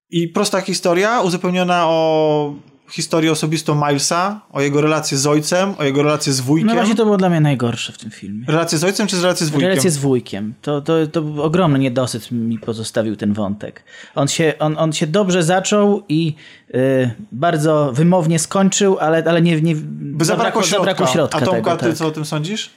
I 0.09 0.28
prosta 0.28 0.61
historia 0.61 1.22
uzupełniona 1.22 1.88
o 1.88 2.53
historię 2.92 3.32
osobistą 3.32 3.76
Milesa, 3.88 4.42
o 4.52 4.62
jego 4.62 4.82
relację 4.82 5.18
z 5.18 5.28
ojcem, 5.28 5.74
o 5.78 5.84
jego 5.84 6.04
relację 6.04 6.34
z 6.34 6.39
wujkiem. 6.42 6.68
No 6.68 6.74
właśnie 6.74 6.96
to 6.96 7.04
było 7.06 7.18
dla 7.18 7.30
mnie 7.30 7.42
najgorsze 7.42 7.94
w 7.94 7.98
tym 7.98 8.12
filmie. 8.12 8.46
Relację 8.48 8.78
z 8.78 8.84
ojcem 8.84 9.08
czy 9.08 9.16
z 9.18 9.22
relacją 9.22 9.48
z 9.48 9.50
wujkiem? 9.50 9.70
Relacje 9.70 9.92
z 9.92 9.98
wujkiem. 9.98 10.54
To, 10.62 10.82
to, 10.82 11.08
to 11.08 11.24
ogromny 11.44 11.80
niedosyt 11.80 12.32
mi 12.32 12.60
pozostawił 12.60 13.16
ten 13.16 13.34
wątek. 13.34 13.84
On 14.16 14.28
się, 14.28 14.54
on, 14.60 14.76
on 14.78 14.94
się 14.94 15.08
dobrze 15.08 15.44
zaczął 15.44 16.04
i 16.10 16.36
y, 16.76 17.12
bardzo 17.32 17.92
wymownie 17.94 18.39
skończył, 18.39 18.98
ale, 19.00 19.24
ale 19.28 19.42
nie, 19.42 19.62
nie 19.62 19.76
By 19.76 20.26
zabrakło 20.26 20.64
środka. 20.64 20.78
zabrakło 20.86 21.08
środka 21.08 21.38
A 21.38 21.42
Tomka, 21.42 21.56
tego, 21.72 21.78
ty 21.78 21.86
tak. 21.86 21.96
co 21.96 22.08
o 22.08 22.12
tym 22.12 22.26
sądzisz? 22.26 22.70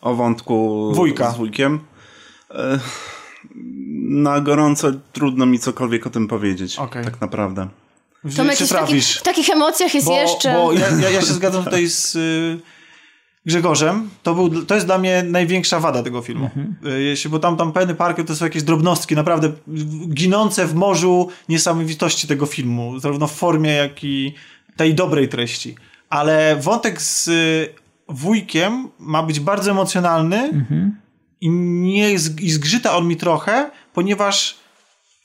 O 0.00 0.14
wątku 0.14 0.90
Wujka. 0.94 1.30
z 1.30 1.36
wujkiem. 1.36 1.80
E, 2.50 2.78
Na 4.08 4.40
gorąco 4.40 4.88
trudno 5.12 5.46
mi 5.46 5.58
cokolwiek 5.58 6.06
o 6.06 6.10
tym 6.10 6.28
powiedzieć. 6.28 6.78
Okej. 6.78 7.04
Tak 7.04 7.20
naprawdę. 7.20 7.68
Tomek 8.36 8.58
w, 8.58 8.68
taki, 8.68 9.00
w 9.00 9.22
takich 9.22 9.50
emocjach 9.50 9.94
jest 9.94 10.06
Bo, 10.06 10.20
jeszcze... 10.20 10.52
bo 10.52 10.72
ja, 10.72 10.88
ja, 11.00 11.10
ja 11.10 11.20
się 11.20 11.26
zgadzam 11.26 11.64
tutaj 11.64 11.88
z... 11.88 12.16
y, 12.16 12.60
Grzegorzem, 13.46 14.10
to, 14.22 14.34
był, 14.34 14.64
to 14.64 14.74
jest 14.74 14.86
dla 14.86 14.98
mnie 14.98 15.22
największa 15.22 15.80
wada 15.80 16.02
tego 16.02 16.22
filmu. 16.22 16.50
Y, 16.86 17.02
Jeśli, 17.02 17.30
bo 17.30 17.38
tam, 17.38 17.56
tam 17.56 17.72
Penny 17.72 17.94
Parker 17.94 18.24
to 18.24 18.36
są 18.36 18.44
jakieś 18.44 18.62
drobnostki, 18.62 19.14
naprawdę 19.14 19.52
ginące 20.08 20.66
w 20.66 20.74
morzu 20.74 21.28
niesamowitości 21.48 22.28
tego 22.28 22.46
filmu, 22.46 22.98
zarówno 22.98 23.26
w 23.26 23.32
formie, 23.32 23.70
jak 23.70 24.04
i 24.04 24.34
tej 24.76 24.94
dobrej 24.94 25.28
treści. 25.28 25.74
Ale 26.08 26.56
wątek 26.56 27.02
z 27.02 27.28
y, 27.28 27.74
wujkiem 28.08 28.88
ma 28.98 29.22
być 29.22 29.40
bardzo 29.40 29.70
emocjonalny 29.70 30.66
i, 31.40 31.50
nie, 31.50 32.12
i 32.40 32.50
zgrzyta 32.50 32.96
on 32.96 33.08
mi 33.08 33.16
trochę, 33.16 33.70
ponieważ 33.92 34.56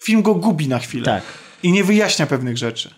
film 0.03 0.21
go 0.21 0.35
gubi 0.35 0.67
na 0.67 0.79
chwilę 0.79 1.05
Tak. 1.05 1.23
I 1.63 1.71
nie 1.71 1.83
wyjaśnia 1.83 2.27
pewnych 2.27 2.57
rzeczy. 2.57 2.93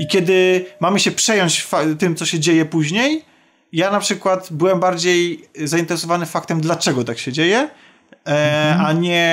I 0.00 0.06
kiedy 0.06 0.64
mamy 0.80 1.00
się 1.00 1.10
przejąć 1.10 1.66
tym, 1.98 2.16
co 2.16 2.26
się 2.26 2.40
dzieje 2.40 2.64
później, 2.64 3.24
ja 3.72 3.90
na 3.90 4.00
przykład 4.00 4.48
byłem 4.50 4.80
bardziej 4.80 5.44
zainteresowany 5.64 6.26
faktem, 6.26 6.60
dlaczego 6.60 7.04
tak 7.04 7.18
się 7.18 7.32
dzieje, 7.32 7.68
e, 8.28 8.76
a 8.86 8.92
nie 8.92 9.26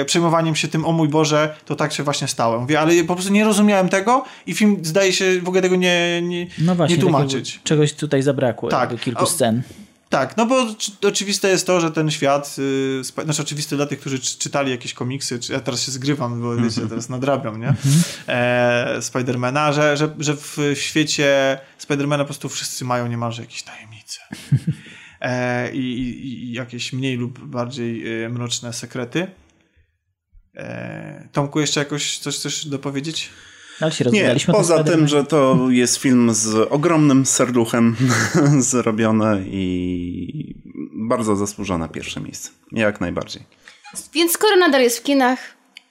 e, 0.00 0.04
przejmowaniem 0.04 0.56
się 0.56 0.68
tym, 0.68 0.84
o 0.86 0.92
mój 0.92 1.08
Boże, 1.08 1.56
to 1.64 1.76
tak 1.76 1.92
się 1.92 2.02
właśnie 2.02 2.28
stało. 2.28 2.60
Mówię, 2.60 2.80
ale 2.80 3.04
po 3.04 3.14
prostu 3.14 3.32
nie 3.32 3.44
rozumiałem 3.44 3.88
tego 3.88 4.24
i 4.46 4.54
film 4.54 4.76
zdaje 4.82 5.12
się 5.12 5.40
w 5.40 5.48
ogóle 5.48 5.62
tego 5.62 5.76
nie, 5.76 6.22
nie, 6.22 6.46
No 6.58 6.74
właśnie, 6.74 6.96
nie 6.96 7.02
takiego- 7.02 7.18
tłumaczyć. 7.18 7.60
czegoś 7.64 7.92
tutaj 7.92 8.22
zabrakło, 8.22 8.68
Tak. 8.68 9.00
kilku 9.00 9.26
scen. 9.26 9.62
Tak, 10.08 10.36
no 10.36 10.46
bo 10.46 10.62
oczy- 10.62 10.92
oczywiste 11.08 11.48
jest 11.48 11.66
to, 11.66 11.80
że 11.80 11.90
ten 11.90 12.10
świat, 12.10 12.56
yy, 13.18 13.24
znaczy 13.24 13.42
oczywiste 13.42 13.76
dla 13.76 13.86
tych, 13.86 14.00
którzy 14.00 14.18
czy- 14.18 14.38
czytali 14.38 14.70
jakieś 14.70 14.94
komiksy, 14.94 15.38
czy 15.38 15.52
ja 15.52 15.60
teraz 15.60 15.82
się 15.82 15.92
zgrywam, 15.92 16.40
bo 16.42 16.56
wiecie, 16.56 16.88
teraz 16.88 17.08
nadrabiam, 17.08 17.60
nie? 17.60 17.74
E, 18.28 19.02
Spidermana, 19.02 19.72
że, 19.72 19.96
że, 19.96 20.14
że 20.18 20.36
w, 20.36 20.58
świecie 20.74 21.58
Spidermana 21.78 22.24
po 22.24 22.26
prostu 22.26 22.48
wszyscy 22.48 22.84
mają 22.84 23.06
niemalże 23.06 23.42
jakieś 23.42 23.62
tajemnice. 23.62 24.20
E, 25.20 25.72
i, 25.72 25.78
i, 26.26 26.52
jakieś 26.52 26.92
mniej 26.92 27.16
lub 27.16 27.38
bardziej 27.38 28.22
e, 28.24 28.28
mroczne 28.28 28.72
sekrety. 28.72 29.26
E, 30.56 31.28
Tomku, 31.32 31.60
jeszcze 31.60 31.80
jakoś 31.80 32.18
coś 32.18 32.36
chcesz 32.36 32.66
dopowiedzieć? 32.66 33.30
Ale 33.80 33.92
się 33.92 34.04
Nie, 34.04 34.36
poza 34.46 34.84
tym, 34.84 35.08
że 35.08 35.24
to 35.24 35.66
jest 35.70 35.96
film 35.96 36.34
z 36.34 36.72
ogromnym 36.72 37.26
serduchem 37.26 37.96
zrobiony 38.58 39.44
i 39.46 40.54
bardzo 40.92 41.36
zasłużone 41.36 41.88
pierwsze 41.88 42.20
miejsce. 42.20 42.50
Jak 42.72 43.00
najbardziej. 43.00 43.42
Więc 44.14 44.32
skoro 44.32 44.56
nadal 44.56 44.82
jest 44.82 44.98
w 44.98 45.02
kinach, 45.02 45.38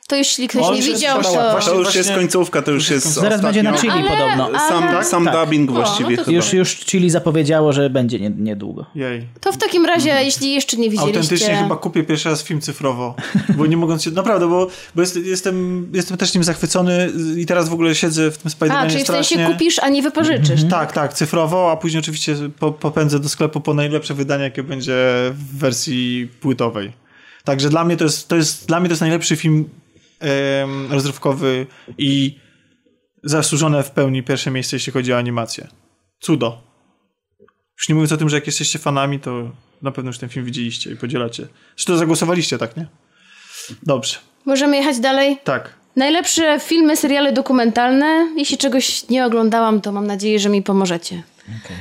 to 0.08 0.16
jeśli 0.16 0.48
ktoś 0.48 0.70
nie 0.70 0.78
już 0.78 0.86
widział, 0.86 1.22
w 1.22 1.24
to... 1.24 1.60
To 1.66 1.80
już 1.80 1.96
jest 1.96 2.12
końcówka, 2.12 2.62
to 2.62 2.72
już 2.72 2.90
jest 2.90 3.08
Zaraz 3.08 3.42
będzie 3.42 3.64
na. 3.64 3.74
Chili 3.78 3.92
Ale- 3.92 4.04
podobno. 4.10 4.46
ale- 4.46 4.60
Sam, 4.60 4.84
Tak? 4.84 5.06
sam 5.06 5.26
Tak. 5.26 5.34
dubbing 5.46 5.70
O, 5.70 5.74
właściwie 5.74 6.10
no 6.10 6.16
to 6.18 6.24
chyba. 6.24 6.36
Już, 6.38 6.54
już 6.54 6.76
Chili 6.78 7.10
zapowiedziało, 7.10 7.74
że 7.74 7.90
będzie 7.90 8.20
nie- 8.20 8.30
niedługo. 8.30 8.86
Jej. 8.96 9.28
To 9.42 9.52
w 9.52 9.58
takim 9.58 9.86
razie, 9.86 10.10
jeśli 10.10 10.54
jeszcze 10.54 10.78
nie 10.78 10.90
widzieliście... 10.90 11.20
Autentycznie 11.20 11.56
chyba 11.56 11.76
kupię 11.76 12.04
pierwszy 12.04 12.30
raz 12.30 12.44
film 12.44 12.62
cyfrowo, 12.62 13.16
bo 13.58 13.66
nie 13.66 13.78
mogąc 13.78 14.04
się, 14.04 14.12
naprawdę, 14.12 14.48
bo, 14.50 14.68
bo 14.96 15.02
jest, 15.02 15.16
jestem, 15.16 15.88
jestem 15.94 16.18
też 16.18 16.34
nim 16.34 16.44
zachwycony 16.44 17.10
i 17.38 17.46
teraz 17.46 17.70
w 17.70 17.74
ogóle 17.74 17.96
siedzę 17.96 18.32
w 18.32 18.38
tym 18.38 18.52
A, 18.52 18.56
Spider-Manie 18.66 18.90
czyli 18.92 19.04
w 19.04 19.08
sensie 19.08 19.24
strasznie. 19.36 19.54
kupisz, 19.54 19.80
a 19.80 19.90
nie 19.90 20.02
wypożyczysz. 20.02 20.62
Tak, 20.70 20.92
tak, 20.92 21.14
cyfrowo, 21.14 21.72
a 21.72 21.78
później 21.78 22.00
oczywiście 22.00 22.36
po, 22.60 22.72
popędzę 22.72 23.20
do 23.20 23.30
sklepu 23.30 23.62
po 23.62 23.74
najlepsze 23.74 24.14
wydanie, 24.14 24.44
jakie 24.44 24.64
będzie 24.64 24.94
w 25.34 25.58
wersji 25.58 26.30
płytowej. 26.42 26.92
Także 27.44 27.70
dla 27.70 27.86
mnie 27.86 27.98
to 27.98 28.04
jest, 28.04 28.28
to 28.28 28.36
jest, 28.36 28.68
dla 28.68 28.80
mnie 28.80 28.90
to 28.90 28.94
jest 28.94 29.02
najlepszy 29.02 29.36
film 29.36 29.70
em, 30.20 30.92
rozrywkowy 30.92 31.68
i 31.98 32.40
zasłużone 33.24 33.84
w 33.84 33.92
pełni 33.92 34.24
pierwsze 34.24 34.52
miejsce, 34.52 34.76
jeśli 34.76 34.94
chodzi 34.94 35.14
o 35.14 35.18
animację. 35.18 35.68
Cudo. 36.20 36.62
Już 37.78 37.90
nie 37.90 37.96
mówiąc 37.96 38.12
o 38.12 38.18
tym, 38.18 38.30
że 38.30 38.38
jak 38.38 38.48
jesteście 38.48 38.80
fanami, 38.80 39.20
to 39.20 39.52
na 39.82 39.92
pewno 39.92 40.10
już 40.10 40.18
ten 40.18 40.30
film 40.30 40.46
widzieliście 40.46 40.92
i 40.92 40.96
podzielacie. 40.96 41.48
Zresztą 41.76 41.98
zagłosowaliście, 41.98 42.58
tak, 42.58 42.78
nie? 42.78 42.88
Dobrze. 43.84 44.18
Możemy 44.46 44.78
jechać 44.78 45.00
dalej? 45.00 45.38
Tak. 45.44 45.74
Najlepsze 45.96 46.60
filmy, 46.60 46.98
seriale 46.98 47.34
dokumentalne. 47.34 48.30
Jeśli 48.38 48.58
czegoś 48.58 49.10
nie 49.10 49.26
oglądałam, 49.26 49.82
to 49.82 49.92
mam 49.92 50.08
nadzieję, 50.08 50.40
że 50.40 50.50
mi 50.50 50.62
pomożecie. 50.62 51.24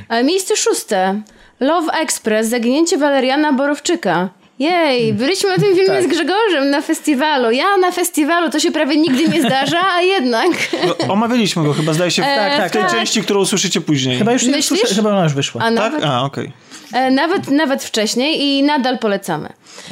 E, 0.09 0.23
Miejsce 0.23 0.55
szóste. 0.57 1.21
Love 1.59 1.93
Express, 1.93 2.47
Zaginięcie 2.47 2.97
Waleriana 2.97 3.53
Borowczyka. 3.53 4.29
Jej, 4.59 5.13
byliśmy 5.13 5.49
na 5.49 5.55
tym 5.55 5.75
filmie 5.75 6.03
z 6.03 6.07
Grzegorzem 6.07 6.69
na 6.69 6.81
festiwalu. 6.81 7.51
Ja 7.51 7.77
na 7.81 7.91
festiwalu, 7.91 8.49
to 8.49 8.59
się 8.59 8.71
prawie 8.71 8.97
nigdy 8.97 9.27
nie 9.27 9.41
zdarza, 9.41 9.81
a 9.93 10.01
jednak. 10.01 10.47
No, 10.87 11.13
omawialiśmy 11.13 11.63
go 11.63 11.73
chyba, 11.73 11.93
zdaje 11.93 12.11
się, 12.11 12.21
w, 12.21 12.25
tak, 12.25 12.69
w 12.69 12.71
tej 12.71 12.81
tak. 12.81 12.91
części, 12.91 13.21
którą 13.21 13.39
usłyszycie 13.39 13.81
później. 13.81 14.17
Chyba 14.17 14.33
już 14.33 14.43
nie 14.43 14.51
Myślisz? 14.51 14.79
słyszę, 14.79 14.95
chyba 14.95 15.09
ona 15.09 15.23
już 15.23 15.33
wyszła. 15.33 15.61
A 15.61 15.65
tak? 15.65 15.75
nawet, 15.75 16.03
A, 16.03 16.23
okej. 16.23 16.51
e, 16.93 17.11
nawet, 17.11 17.51
nawet 17.51 17.83
wcześniej 17.83 18.41
i 18.41 18.63
nadal 18.63 18.99
polecamy. 18.99 19.49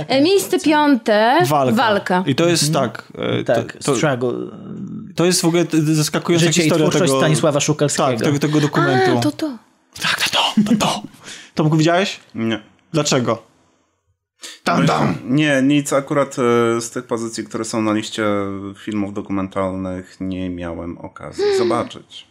E, 0.07 0.22
Miejsce 0.22 0.59
piąte. 0.59 1.38
Walka. 1.45 1.76
Walka. 1.76 2.24
I 2.28 2.36
to 2.36 2.47
jest 2.49 2.74
tak. 2.74 3.03
e, 3.39 3.43
Tak, 3.43 3.74
to, 3.74 3.80
to, 3.84 3.95
Struggle. 3.95 4.34
to 5.16 5.26
jest 5.26 5.41
w 5.41 5.45
ogóle 5.45 5.66
zaskakująca 5.72 6.45
Życie 6.47 6.61
historia 6.61 6.89
tego... 6.89 7.07
Stanisława 7.18 7.59
Szukalskiego. 7.59 8.09
Tak, 8.11 8.20
tego, 8.20 8.39
tego 8.39 8.61
dokumentu. 8.61 9.18
A, 9.18 9.22
to 9.22 9.32
to. 9.32 9.57
Tak, 10.01 10.30
to 10.30 10.30
to, 10.30 10.53
to 10.70 10.76
to. 10.86 11.01
Tomku, 11.55 11.78
widziałeś? 11.78 12.20
Nie. 12.36 12.59
Dlaczego? 12.93 13.55
Tam, 14.66 14.88
tam. 14.88 15.16
Nie, 15.26 15.61
nic 15.63 15.93
akurat 15.93 16.36
e, 16.39 16.82
z 16.82 16.89
tych 16.89 17.03
pozycji, 17.03 17.43
które 17.43 17.66
są 17.66 17.82
na 17.82 17.93
liście 17.93 18.26
filmów 18.84 19.13
dokumentalnych 19.13 20.18
nie 20.20 20.49
miałem 20.49 20.97
okazji 20.97 21.43
zobaczyć. 21.57 22.28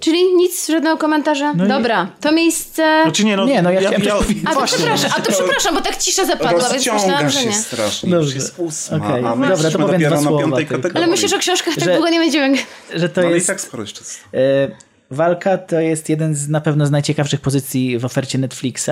Czyli 0.00 0.34
nic, 0.34 0.68
żadnego 0.68 0.96
komentarza? 0.96 1.52
No 1.56 1.66
Dobra, 1.66 2.08
to 2.20 2.32
miejsce... 2.32 3.00
Znaczy 3.02 3.24
nie, 3.24 3.36
no, 3.36 3.44
Nie, 3.44 3.62
no 3.62 3.70
ja 3.70 3.80
chciałem 3.80 4.02
coś 4.02 4.12
powiedzieć. 4.12 4.44
A 4.46 4.50
to 4.50 4.58
właśnie. 4.58 4.78
przepraszam, 4.78 5.10
a 5.16 5.20
to 5.20 5.32
przepraszam, 5.32 5.74
bo 5.74 5.80
tak 5.80 5.96
cisza 5.96 6.24
zapadła, 6.24 6.68
więc 6.70 6.86
myślałam, 6.86 7.30
że 7.30 7.40
się 7.40 7.46
nie. 7.48 7.52
strasznie. 7.54 8.10
Dobrze. 8.10 8.26
Już 8.26 8.34
jest 8.34 8.54
ósma, 8.58 8.96
Okej. 8.96 9.08
a 9.10 9.14
Dobra, 9.16 9.34
my 9.36 9.46
to 9.46 9.52
jesteśmy 9.52 9.80
powiem 9.86 10.00
dwa 10.00 10.10
na 10.10 10.22
słowa 10.22 10.38
piątej 10.40 10.58
tylko. 10.66 10.74
kategorii. 10.74 10.96
Ale 10.96 11.06
myślisz 11.06 11.32
o 11.32 11.38
książkach, 11.38 11.74
tak 11.74 11.84
Że- 11.84 11.92
długo 11.94 12.08
nie 12.08 12.18
będziemy... 12.18 12.56
Że 12.94 13.08
to 13.08 13.20
No 13.20 13.26
ale 13.26 13.36
i 13.36 13.38
jest... 13.38 13.46
tak 13.46 13.60
sporo 13.60 13.82
jeszcze 13.82 14.00
jest. 14.00 14.20
E, 14.34 14.68
Walka 15.10 15.58
to 15.58 15.80
jest 15.80 16.08
jeden 16.08 16.34
z 16.34 16.48
na 16.48 16.60
pewno 16.60 16.86
z 16.86 16.90
najciekawszych 16.90 17.40
pozycji 17.40 17.98
w 17.98 18.04
ofercie 18.04 18.38
Netflixa 18.38 18.90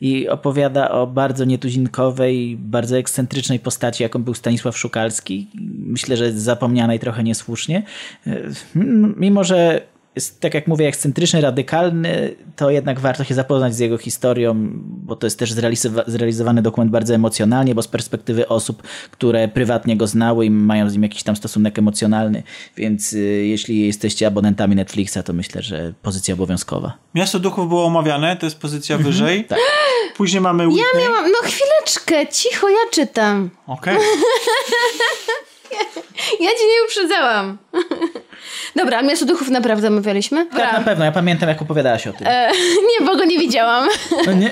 i 0.00 0.28
opowiada 0.28 0.90
o 0.90 1.06
bardzo 1.06 1.44
nietuzinkowej, 1.44 2.56
bardzo 2.56 2.98
ekscentrycznej 2.98 3.58
postaci, 3.58 4.02
jaką 4.02 4.22
był 4.22 4.34
Stanisław 4.34 4.78
Szukalski. 4.78 5.46
Myślę, 5.86 6.16
że 6.16 6.32
zapomnianej 6.32 6.98
trochę 6.98 7.22
niesłusznie. 7.22 7.82
E, 8.26 8.40
Mimo, 9.16 9.44
że 9.44 9.80
jest, 10.16 10.40
tak 10.40 10.54
jak 10.54 10.66
mówię, 10.66 10.88
ekscentryczny, 10.88 11.40
radykalny, 11.40 12.34
to 12.56 12.70
jednak 12.70 13.00
warto 13.00 13.24
się 13.24 13.34
zapoznać 13.34 13.74
z 13.74 13.78
jego 13.78 13.98
historią, 13.98 14.54
bo 14.82 15.16
to 15.16 15.26
jest 15.26 15.38
też 15.38 15.52
zrealizowa- 15.52 16.04
zrealizowany 16.06 16.62
dokument 16.62 16.90
bardzo 16.90 17.14
emocjonalnie, 17.14 17.74
bo 17.74 17.82
z 17.82 17.88
perspektywy 17.88 18.48
osób, 18.48 18.82
które 19.10 19.48
prywatnie 19.48 19.96
go 19.96 20.06
znały 20.06 20.46
i 20.46 20.50
mają 20.50 20.90
z 20.90 20.92
nim 20.92 21.02
jakiś 21.02 21.22
tam 21.22 21.36
stosunek 21.36 21.78
emocjonalny. 21.78 22.42
Więc 22.76 23.12
y, 23.12 23.18
jeśli 23.46 23.86
jesteście 23.86 24.26
abonentami 24.26 24.76
Netflixa, 24.76 25.18
to 25.24 25.32
myślę, 25.32 25.62
że 25.62 25.92
pozycja 26.02 26.34
obowiązkowa. 26.34 26.92
Miasto 27.14 27.38
Duchów 27.38 27.68
było 27.68 27.84
omawiane, 27.84 28.36
to 28.36 28.46
jest 28.46 28.58
pozycja 28.58 28.98
wyżej. 28.98 29.44
tak. 29.44 29.58
Później 30.16 30.40
mamy 30.40 30.68
Whitney. 30.68 30.84
Ja 30.94 31.08
miałam... 31.10 31.30
No 31.30 31.38
chwileczkę, 31.48 32.32
cicho, 32.32 32.68
ja 32.68 32.90
czytam. 32.92 33.50
Okej. 33.66 33.96
Ja 36.40 36.50
cię 36.50 36.66
nie 36.74 36.84
uprzedzałam. 36.86 37.58
Dobra, 38.76 39.02
Miasto 39.02 39.26
Duchów 39.26 39.48
naprawdę 39.48 39.88
omawialiśmy? 39.88 40.46
Tak, 40.46 40.72
na 40.72 40.80
pewno. 40.80 41.04
Ja 41.04 41.12
pamiętam, 41.12 41.48
jak 41.48 41.62
opowiadałaś 41.62 42.06
o 42.06 42.12
tym. 42.12 42.26
E, 42.26 42.50
nie, 43.00 43.06
bo 43.06 43.16
go 43.16 43.24
nie 43.24 43.38
widziałam. 43.38 43.88
No, 44.26 44.32
nie? 44.32 44.50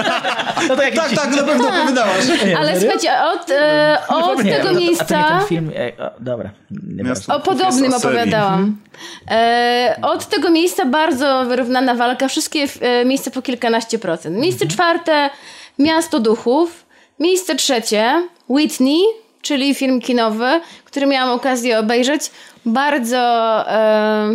no 0.68 0.76
to 0.76 0.82
jak 0.82 0.94
Tak, 0.94 1.10
tak, 1.10 1.36
na 1.36 1.42
pewno 1.42 1.68
opowiadałaś. 1.68 2.24
Ale 2.58 2.80
słuchajcie, 2.80 3.10
od, 3.22 3.50
e, 3.50 3.98
od 4.08 4.44
Nie, 4.44 4.52
tego 4.52 4.60
a 4.60 4.62
to- 4.62 4.68
A 4.70 4.72
to 4.72 4.78
nie 4.80 4.86
miejsca... 4.86 5.38
ten 5.38 5.46
film... 5.48 5.70
E, 5.76 6.04
o, 6.04 6.10
dobra. 6.20 6.50
Nie 6.70 7.04
Miasto 7.04 7.34
O 7.34 7.38
Duchów 7.38 7.58
podobnym 7.58 7.92
o 7.92 7.96
opowiadałam. 7.96 8.76
E, 9.30 9.96
od 10.02 10.26
tego 10.26 10.50
miejsca 10.50 10.86
bardzo 10.86 11.44
wyrównana 11.44 11.94
walka. 11.94 12.28
Wszystkie 12.28 12.66
e, 12.80 13.04
miejsca 13.04 13.30
po 13.30 13.42
kilkanaście 13.42 13.98
procent. 13.98 14.36
Miejsce 14.36 14.66
czwarte 14.66 15.30
Miasto 15.78 16.20
Duchów. 16.20 16.86
Miejsce 17.18 17.54
trzecie 17.54 18.28
Whitney, 18.48 19.02
czyli 19.42 19.74
film 19.74 20.00
kinowy, 20.00 20.60
który 20.84 21.06
miałam 21.06 21.34
okazję 21.34 21.78
obejrzeć. 21.78 22.30
Bardzo 22.66 23.18
e, 23.70 24.30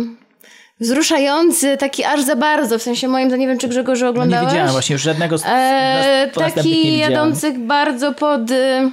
wzruszający, 0.80 1.76
taki 1.76 2.04
aż 2.04 2.22
za 2.22 2.36
bardzo. 2.36 2.78
W 2.78 2.82
sensie 2.82 3.08
moim, 3.08 3.28
zdaniem, 3.28 3.40
nie 3.40 3.46
wiem 3.48 3.58
czy 3.58 3.68
Grzegorzu 3.68 4.04
Nie 4.04 4.10
oglądałeś. 4.10 4.48
widziałem 4.48 4.72
właśnie 4.72 4.92
już 4.92 5.02
żadnego 5.02 5.38
z, 5.38 5.42
E, 5.46 6.30
nie 6.36 6.52
taki 6.52 6.98
jadący 6.98 7.52
bardzo 7.58 8.12
pod. 8.12 8.50
y, 8.50 8.90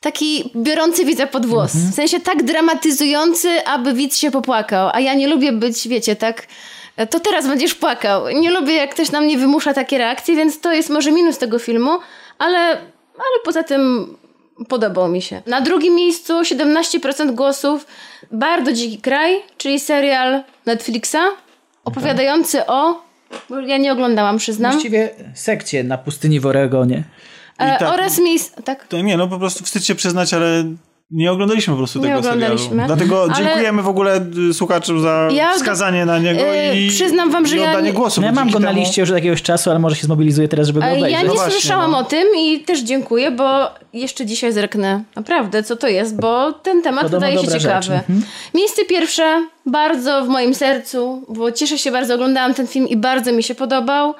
Taki 0.00 0.50
biorący 0.56 1.04
widza 1.04 1.26
pod 1.26 1.46
włos. 1.46 1.74
Mhm. 1.74 1.92
W 1.92 1.94
sensie 1.94 2.20
tak 2.20 2.42
dramatyzujący, 2.42 3.64
aby 3.66 3.94
widz 3.94 4.16
się 4.16 4.30
popłakał. 4.30 4.90
A 4.92 5.00
ja 5.00 5.14
nie 5.14 5.28
lubię 5.28 5.52
być, 5.52 5.88
wiecie, 5.88 6.16
tak. 6.16 6.46
e, 6.96 7.06
To 7.06 7.20
teraz 7.20 7.46
będziesz 7.48 7.74
płakał. 7.74 8.28
Nie 8.28 8.50
lubię, 8.50 8.74
jak 8.74 8.90
ktoś 8.94 9.10
na 9.10 9.20
mnie 9.20 9.38
wymusza 9.38 9.74
takie 9.74 9.98
reakcje, 9.98 10.36
więc 10.36 10.60
to 10.60 10.72
jest 10.72 10.90
może 10.90 11.12
minus 11.12 11.38
tego 11.38 11.58
filmu, 11.58 11.90
ale, 12.38 12.58
ale 13.18 13.36
poza 13.44 13.62
tym 13.62 14.16
podobał 14.68 15.08
mi 15.08 15.22
się. 15.22 15.42
Na 15.46 15.60
drugim 15.60 15.94
miejscu 15.94 16.40
17% 16.42 17.34
głosów 17.34 17.86
Bardzo 18.32 18.72
dziki 18.72 18.98
kraj, 18.98 19.42
czyli 19.56 19.80
serial 19.80 20.42
Netflixa 20.66 21.16
opowiadający 21.84 22.66
o 22.66 23.02
Bo 23.50 23.60
ja 23.60 23.76
nie 23.76 23.92
oglądałam, 23.92 24.38
przyznam. 24.38 24.72
Właściwie 24.72 25.10
sekcję 25.34 25.84
na 25.84 25.98
pustyni 25.98 26.40
w 26.40 26.46
Oregonie. 26.46 27.04
E, 27.58 27.78
tak- 27.78 27.92
oraz 27.92 28.18
miejsc... 28.18 28.52
Tak? 28.64 28.86
To 28.86 29.00
nie, 29.00 29.16
no 29.16 29.28
po 29.28 29.38
prostu 29.38 29.64
wstyd 29.64 29.84
się 29.84 29.94
przyznać, 29.94 30.34
ale 30.34 30.64
nie 31.10 31.32
oglądaliśmy 31.32 31.72
po 31.74 31.78
prostu 31.78 31.98
Nie 31.98 32.04
tego 32.06 32.18
oglądaliśmy. 32.18 32.68
serialu. 32.68 32.86
Dlatego 32.86 33.22
Ale- 33.22 33.34
dziękujemy 33.34 33.82
w 33.82 33.88
ogóle 33.88 34.20
y, 34.50 34.54
słuchaczom 34.54 35.00
za 35.00 35.28
Ja- 35.32 35.52
wskazanie 35.54 36.04
na 36.06 36.18
niego 36.18 36.40
y, 36.54 36.76
i, 36.76 36.88
przyznam 36.88 37.30
wam, 37.30 37.46
że 37.46 37.56
i 37.56 37.60
ja 37.60 37.68
oddanie 37.70 37.86
nie- 37.86 37.92
głosu. 37.92 38.20
No 38.20 38.26
ja 38.26 38.32
mam 38.32 38.50
go 38.50 38.58
na 38.58 38.70
liście 38.70 39.00
już 39.02 39.10
od 39.10 39.16
jakiegoś 39.16 39.42
czasu, 39.42 39.70
ale 39.70 39.78
może 39.78 39.96
się 39.96 40.02
zmobilizuję 40.02 40.48
teraz, 40.48 40.66
żeby 40.66 40.80
go 40.80 40.86
E, 40.86 40.88
obejrzeć. 40.88 41.12
Ja 41.12 41.22
nie 41.22 41.28
No 41.28 41.34
właśnie, 41.34 41.52
słyszałam 41.52 41.90
no. 41.90 41.98
o 41.98 42.04
tym 42.04 42.28
i 42.38 42.60
też 42.60 42.80
dziękuję, 42.80 43.30
bo 43.30 43.70
jeszcze 43.92 44.26
dzisiaj 44.26 44.52
zerknę 44.52 45.02
naprawdę, 45.16 45.62
co 45.62 45.76
to 45.76 45.88
jest, 45.88 46.20
bo 46.20 46.52
ten 46.52 46.82
temat 46.82 47.02
Podobno 47.02 47.26
wydaje 47.28 47.46
się 47.46 47.60
ciekawy. 47.60 47.92
mhm. 47.94 48.22
Miejsce 48.54 48.84
pierwsze, 48.84 49.46
bardzo 49.66 50.24
w 50.24 50.28
moim 50.28 50.54
sercu, 50.54 51.22
bo 51.28 51.52
cieszę 51.52 51.78
się 51.78 51.90
bardzo, 51.92 52.14
oglądałam 52.14 52.54
ten 52.54 52.66
film 52.66 52.88
i 52.88 52.96
bardzo 52.96 53.32
mi 53.32 53.42
się 53.42 53.54
podobał. 53.54 54.14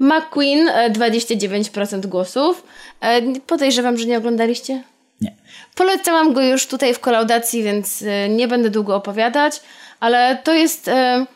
McQueen, 0.00 0.68
e, 0.68 0.90
29% 0.90 2.06
głosów. 2.06 2.62
E, 3.00 3.22
Podejrzewam, 3.46 3.96
że 3.98 4.06
nie 4.06 4.18
oglądaliście? 4.18 4.82
Nie. 5.20 5.34
Polecałam 5.74 6.32
go 6.32 6.42
już 6.42 6.66
tutaj 6.66 6.94
w 6.94 7.00
kolaudacji, 7.00 7.62
więc 7.62 8.02
e, 8.02 8.28
nie 8.28 8.48
będę 8.48 8.70
długo 8.70 8.96
opowiadać, 8.96 9.60
ale 10.00 10.38
to 10.44 10.52
jest. 10.52 10.88
E, 10.88 11.26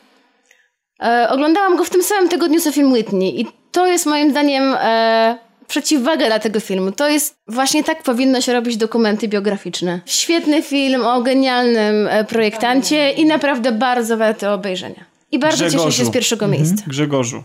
e, 1.03 1.29
oglądałam 1.31 1.77
go 1.77 1.85
w 1.85 1.91
tym 1.91 2.03
samym 2.03 2.29
tygodniu 2.29 2.61
co 2.61 2.73
film 2.73 2.93
Whitney 2.93 3.41
i 3.41 3.47
to 3.73 3.87
jest 3.87 4.07
moim 4.07 4.31
zdaniem 4.31 4.75
e, 4.81 5.39
przeciwwaga 5.69 6.27
dla 6.27 6.39
tego 6.39 6.61
filmu. 6.61 6.93
To 6.93 7.09
jest 7.09 7.37
właśnie 7.49 7.85
tak 7.85 8.03
powinno 8.03 8.41
się 8.41 8.53
robić 8.53 8.77
dokumenty 8.77 9.29
biograficzne. 9.29 10.01
Świetny 10.07 10.63
film 10.63 11.07
o 11.07 11.23
genialnym 11.23 12.07
e, 12.07 12.25
projektancie 12.25 13.11
i 13.13 13.27
naprawdę 13.27 13.73
bardzo 13.73 14.17
warty 14.17 14.49
obejrzenia. 14.49 15.05
I 15.33 15.39
bardzo 15.39 15.65
cieszę 15.65 15.71
się 15.71 15.77
Grzegorzu. 15.79 16.05
z 16.05 16.11
pierwszego 16.11 16.49
miejsca. 16.49 16.85
Grzegorzu. 16.87 17.43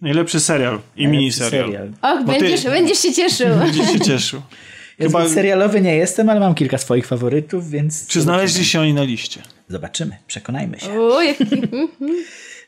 Najlepszy 0.00 0.40
serial 0.40 0.80
i 0.96 1.06
miniserial. 1.08 1.64
Serial. 1.64 1.88
Och, 2.02 2.24
Bo 2.24 2.32
ty- 2.32 2.38
będziesz, 2.40 2.64
będziesz 2.64 2.98
się 2.98 3.12
cieszył. 3.12 3.56
Będziesz 3.56 3.92
się 3.92 4.00
cieszył. 4.00 4.42
Chyba- 5.02 5.28
serialowy 5.28 5.80
nie 5.80 5.96
jestem, 5.96 6.28
ale 6.28 6.40
mam 6.40 6.54
kilka 6.54 6.78
swoich 6.78 7.06
faworytów, 7.06 7.70
więc... 7.70 8.06
Czy 8.06 8.20
znaleźli 8.20 8.64
się 8.64 8.80
oni 8.80 8.94
na 8.94 9.02
liście? 9.02 9.42
Zobaczymy, 9.68 10.16
przekonajmy 10.26 10.80
się. 10.80 11.00
O, 11.00 11.22
jaki... 11.22 11.44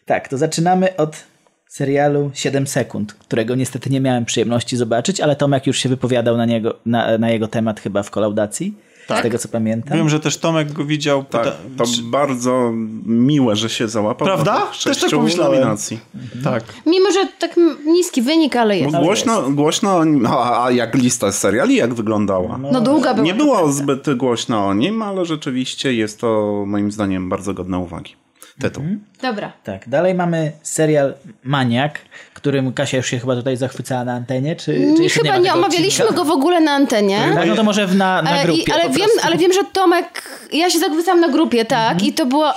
Tak, 0.06 0.28
to 0.28 0.38
zaczynamy 0.38 0.96
od 0.96 1.24
serialu 1.68 2.30
7 2.34 2.66
sekund, 2.66 3.12
którego 3.12 3.54
niestety 3.54 3.90
nie 3.90 4.00
miałem 4.00 4.24
przyjemności 4.24 4.76
zobaczyć, 4.76 5.20
ale 5.20 5.36
Tomek 5.36 5.66
już 5.66 5.78
się 5.78 5.88
wypowiadał 5.88 6.36
na, 6.36 6.46
niego, 6.46 6.78
na, 6.86 7.18
na 7.18 7.30
jego 7.30 7.48
temat 7.48 7.80
chyba 7.80 8.02
w 8.02 8.10
kolaudacji, 8.10 8.74
z 9.06 9.22
tego 9.22 9.38
co 9.38 9.48
pamiętam. 9.48 9.98
Wiem, 9.98 10.08
że 10.08 10.20
też 10.20 10.38
Tomek 10.38 10.72
go 10.72 10.84
widział. 10.84 11.24
Tak, 11.24 11.44
to 11.76 11.84
czy- 11.86 12.02
bardzo 12.02 12.72
miłe, 13.06 13.56
że 13.56 13.70
się 13.70 13.88
załapał. 13.88 14.26
Prawda? 14.26 14.62
Też 14.84 15.00
tak 15.00 15.10
pomyślałem. 15.10 15.60
nominacji. 15.60 16.00
Tak. 16.44 16.64
Mimo, 16.86 17.10
że 17.10 17.26
tak 17.38 17.56
niski 17.86 18.22
wynik, 18.22 18.56
ale 18.56 18.78
jest. 18.78 18.92
Bo 18.92 19.02
głośno, 19.02 19.42
głośno 19.50 19.96
o 19.96 20.04
nim, 20.04 20.26
a, 20.26 20.64
a 20.64 20.70
jak 20.70 20.94
lista 20.94 21.32
seriali 21.32 21.76
jak 21.76 21.94
wyglądała? 21.94 22.58
No 22.72 22.80
długa 22.80 23.14
była. 23.14 23.26
Nie 23.26 23.34
było 23.34 23.72
zbyt 23.72 24.14
głośno 24.16 24.66
o 24.66 24.74
nim, 24.74 25.02
ale 25.02 25.24
rzeczywiście 25.24 25.94
jest 25.94 26.20
to 26.20 26.62
moim 26.66 26.92
zdaniem 26.92 27.28
bardzo 27.28 27.54
godne 27.54 27.78
uwagi. 27.78 28.14
Tytuł. 28.60 28.84
Dobra. 29.22 29.52
Tak, 29.64 29.88
dalej 29.88 30.14
mamy 30.14 30.52
serial 30.62 31.14
Maniak, 31.44 31.98
którym 32.44 32.72
Kasia 32.72 32.96
już 32.96 33.06
się 33.06 33.18
chyba 33.18 33.36
tutaj 33.36 33.56
zachwycała 33.56 34.04
na 34.04 34.12
antenie, 34.12 34.56
czy, 34.56 34.64
czy 34.64 34.72
Mm, 34.72 35.08
Chyba 35.08 35.30
ma 35.30 35.36
nie 35.36 35.44
tego 35.44 35.58
omawialiśmy 35.58 36.04
odcinka? 36.04 36.22
go 36.24 36.30
w 36.30 36.30
ogóle 36.30 36.60
na 36.60 36.70
antenie. 36.72 37.30
Tak, 37.34 37.48
no 37.48 37.54
to 37.56 37.64
może 37.64 37.86
w, 37.86 37.96
na, 37.96 38.22
na 38.22 38.40
E, 38.40 38.44
grupie 38.44 38.62
I, 38.62 38.72
ale, 38.72 38.90
wiem, 38.90 39.08
ale 39.22 39.36
wiem, 39.36 39.52
że 39.52 39.60
Tomek, 39.72 40.22
ja 40.52 40.70
się 40.70 40.78
zachwycam 40.78 41.20
na 41.20 41.28
grupie, 41.28 41.64
tak, 41.64 41.92
Mhm. 41.92 42.08
i 42.10 42.12
to 42.12 42.26
była, 42.26 42.54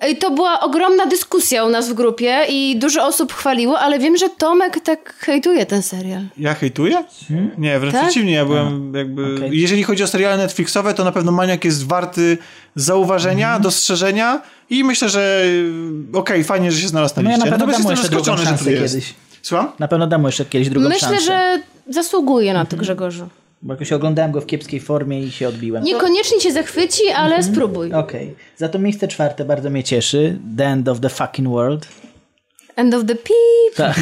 e, 0.00 0.10
i 0.10 0.16
to 0.16 0.30
była 0.30 0.60
ogromna 0.60 1.06
dyskusja 1.06 1.64
u 1.64 1.68
nas 1.68 1.88
w 1.88 1.94
grupie 1.94 2.38
i 2.48 2.76
dużo 2.78 3.06
osób 3.06 3.32
chwaliło, 3.32 3.78
ale 3.78 3.98
wiem, 3.98 4.16
że 4.16 4.28
Tomek 4.28 4.80
tak 4.80 5.14
hejtuje 5.18 5.66
ten 5.66 5.82
serial. 5.82 6.22
Ja 6.38 6.54
hejtuję? 6.54 7.04
Nie, 7.58 7.78
wręcz 7.78 7.94
Tak? 7.94 8.02
przeciwnie. 8.04 8.32
Ja 8.32 8.44
byłem 8.44 8.92
jakby... 8.94 9.34
okej. 9.36 9.60
Jeżeli 9.60 9.82
chodzi 9.82 10.02
o 10.02 10.06
seriale 10.06 10.36
Netflixowe, 10.36 10.94
to 10.94 11.04
na 11.04 11.12
pewno 11.12 11.32
Maniak 11.32 11.64
jest 11.64 11.86
warty 11.86 12.38
zauważenia, 12.76 13.46
Mhm. 13.46 13.62
dostrzeżenia 13.62 14.40
i 14.70 14.84
myślę, 14.84 15.08
że 15.08 15.42
y, 16.14 16.18
okej, 16.18 16.44
fajnie, 16.44 16.72
że 16.72 16.80
się 16.80 16.88
znalazł 16.88 17.14
na 17.16 17.22
No 17.22 17.30
ja 17.30 17.36
liście. 17.36 17.50
na 17.50 17.56
pewno 17.58 17.66
Natomiast 17.66 17.78
dam 17.78 17.84
mu 17.84 17.90
jestem 18.00 18.04
jeszcze 18.04 18.24
drugą 18.24 18.36
zaskoczony, 18.42 18.58
że 18.58 18.64
tu 18.64 18.70
jest. 18.82 18.94
kiedyś. 18.94 19.14
Słucham? 19.42 19.72
Na 19.78 19.88
pewno 19.88 20.06
dam 20.06 20.20
mu 20.20 20.28
jeszcze 20.28 20.44
kiedyś 20.44 20.68
drugą 20.68 20.88
Myślę, 20.88 21.08
szansę. 21.08 21.24
że 21.24 21.62
zasługuje 21.92 22.52
na 22.54 22.64
to 22.64 22.76
Grzegorzu. 22.76 23.28
Bo 23.62 23.72
jakoś 23.74 23.92
oglądałem 23.92 24.32
go 24.32 24.40
w 24.40 24.46
kiepskiej 24.46 24.80
formie 24.80 25.22
i 25.22 25.30
się 25.30 25.48
odbiłem. 25.48 25.84
Niekoniecznie 25.84 26.38
cię 26.38 26.52
zachwyci, 26.52 27.02
ale 27.16 27.36
Mhm. 27.36 27.54
spróbuj. 27.54 27.92
Okej. 27.94 28.34
Za 28.56 28.68
to 28.68 28.78
miejsce 28.78 29.08
czwarte 29.08 29.44
bardzo 29.44 29.70
mnie 29.70 29.84
cieszy. 29.84 30.38
The 30.56 30.64
End 30.66 30.88
of 30.88 31.00
the 31.00 31.08
Fucking 31.08 31.48
World. 31.48 31.88
End 32.76 32.94
of 32.94 33.04
the 33.06 33.14
peep. 33.14 33.74
Tak. 33.76 33.96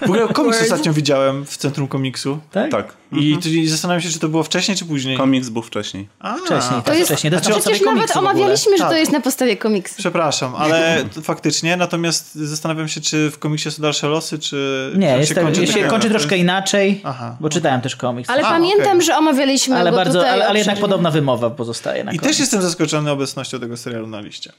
W 0.00 0.02
ogóle 0.02 0.28
komiks 0.32 0.62
ostatnio 0.62 0.92
widziałem 0.92 1.44
w 1.46 1.56
Centrum 1.56 1.88
Komiksu. 1.88 2.38
tak? 2.52 2.70
Tak. 2.70 2.94
I 3.12 3.38
tu 3.38 3.48
zastanawiam 3.70 4.00
się, 4.00 4.08
czy 4.08 4.18
to 4.18 4.28
było 4.28 4.42
wcześniej, 4.42 4.76
czy 4.76 4.84
później. 4.84 5.16
Komiks 5.16 5.48
był 5.48 5.62
wcześniej. 5.62 6.08
A, 6.18 6.34
Wcześniej, 6.34 6.82
tak, 6.82 6.98
jest- 6.98 7.10
wcześniej. 7.10 7.30
To 7.30 7.36
jest 7.36 7.48
na 7.48 7.54
Przecież 7.54 7.78
podstawie 7.80 7.96
nawet 8.00 8.16
omawialiśmy, 8.16 8.72
że 8.78 8.82
to 8.84 8.90
Tak. 8.90 8.98
jest 8.98 9.12
na 9.12 9.20
podstawie 9.20 9.56
komiksu. 9.56 9.94
Przepraszam, 9.98 10.54
ale 10.56 11.04
faktycznie. 11.22 11.76
Natomiast 11.76 12.34
zastanawiam 12.34 12.88
się, 12.88 13.00
czy 13.00 13.30
w 13.30 13.38
komiksie 13.38 13.70
są 13.70 13.82
dalsze 13.82 14.08
losy, 14.08 14.38
czy. 14.38 14.92
Nie, 14.96 15.06
jest 15.16 15.28
się 15.28 15.34
tak, 15.34 15.44
kończy 15.44 15.66
się 15.66 15.80
tak 15.80 15.90
kończy 15.90 16.08
troszkę 16.10 16.36
inaczej, 16.36 17.00
Aha. 17.04 17.36
bo 17.40 17.48
czytałem 17.48 17.80
też 17.80 17.96
komiks. 17.96 18.30
Ale 18.30 18.42
A, 18.42 18.50
pamiętam, 18.50 18.86
okej. 18.96 19.02
że 19.06 19.16
omawialiśmy 19.16 19.76
ale, 19.76 19.90
go 19.90 19.96
bardzo, 19.96 20.18
tutaj 20.18 20.30
ale, 20.32 20.48
ale 20.48 20.58
jednak 20.58 20.78
podobna 20.80 21.10
wymowa 21.10 21.50
pozostaje 21.50 22.04
na 22.04 22.12
I 22.12 22.18
koniec. 22.18 22.30
też 22.30 22.40
jestem 22.40 22.62
zaskoczony 22.62 23.10
obecnością 23.10 23.60
tego 23.60 23.76
serialu 23.76 24.06
na 24.06 24.20
liście. 24.20 24.52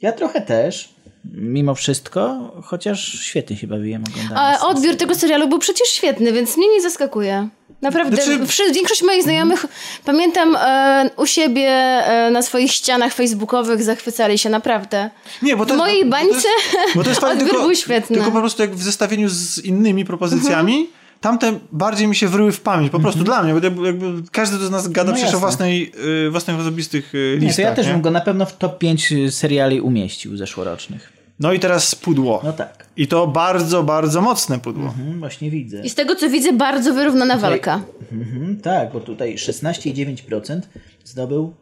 Ja 0.00 0.12
trochę 0.12 0.40
też, 0.40 0.88
mimo 1.24 1.74
wszystko, 1.74 2.50
chociaż 2.64 3.12
świetnie 3.20 3.56
się 3.56 3.66
bawiłem 3.66 4.04
A 4.06 4.10
oglądając. 4.10 4.62
odbiór 4.62 4.96
tego 4.96 5.14
serialu 5.14 5.48
był 5.48 5.58
przecież 5.58 5.88
świetny, 5.88 6.32
więc 6.32 6.56
mnie 6.56 6.68
nie 6.68 6.80
zaskakuje. 6.82 7.48
Naprawdę, 7.82 8.16
Znaczy- 8.22 8.72
większość 8.74 9.02
moich 9.02 9.22
znajomych, 9.22 9.66
pamiętam 10.04 10.56
e, 10.56 11.10
u 11.16 11.26
siebie 11.26 11.68
e, 11.68 12.30
na 12.30 12.42
swoich 12.42 12.72
ścianach 12.72 13.14
facebookowych 13.14 13.82
zachwycali 13.82 14.38
się 14.38 14.48
naprawdę. 14.50 15.10
Nie, 15.42 15.56
bo 15.56 15.66
to 15.66 15.74
W 15.74 15.76
jest- 15.76 15.78
mojej 15.78 16.04
bo 16.04 16.10
to 16.10 16.10
bańce 16.10 16.48
jest- 16.48 16.94
bo 16.96 17.02
to 17.02 17.08
jest 17.08 17.20
fajne, 17.20 17.34
odbiór 17.36 17.50
tylko, 17.50 17.66
był 17.66 17.74
świetny. 17.76 18.16
Tylko 18.16 18.30
po 18.32 18.40
prostu 18.40 18.62
jak 18.62 18.74
w 18.74 18.82
zestawieniu 18.82 19.28
z 19.28 19.58
innymi 19.64 20.04
propozycjami, 20.04 20.90
tamte 21.20 21.58
bardziej 21.72 22.06
mi 22.06 22.16
się 22.16 22.28
wryły 22.28 22.52
w 22.52 22.60
pamięć. 22.60 22.92
Po 22.92 23.00
prostu 23.00 23.24
dla 23.24 23.42
mnie, 23.42 23.54
bo 23.60 23.86
jakby, 23.86 24.12
każdy 24.32 24.66
z 24.66 24.70
nas 24.70 24.88
gada 24.88 25.10
No 25.10 25.16
przecież 25.16 25.28
o 25.34 25.36
jasne. 25.36 25.40
własnej, 25.40 25.92
y, 26.26 26.30
własnych 26.30 26.60
osobistych 26.60 27.14
y, 27.14 27.36
Nie, 27.40 27.46
listach. 27.46 27.64
to 27.64 27.70
ja 27.70 27.76
też 27.76 27.86
nie? 27.86 27.92
bym 27.92 28.02
go 28.02 28.10
na 28.10 28.20
pewno 28.20 28.46
w 28.46 28.56
top 28.56 28.78
5 28.78 29.12
seriali 29.30 29.80
umieścił 29.80 30.36
zeszłorocznych. 30.36 31.12
No 31.40 31.52
i 31.52 31.60
teraz 31.60 31.94
pudło. 31.94 32.40
No 32.44 32.52
tak, 32.52 32.86
I 32.96 33.06
to 33.08 33.26
bardzo, 33.26 33.82
bardzo 33.82 34.20
mocne 34.22 34.58
pudło. 34.58 34.84
mhm, 34.84 35.18
właśnie 35.18 35.50
widzę. 35.50 35.80
I 35.82 35.90
z 35.90 35.94
tego 35.94 36.16
co 36.16 36.28
widzę, 36.30 36.52
bardzo 36.52 36.94
wyrównana 36.94 37.36
walka. 37.36 37.80
Mhm, 38.12 38.60
tak, 38.60 38.92
bo 38.92 39.00
tutaj 39.00 39.36
16,9% 39.36 40.60
zdobył 41.04 41.54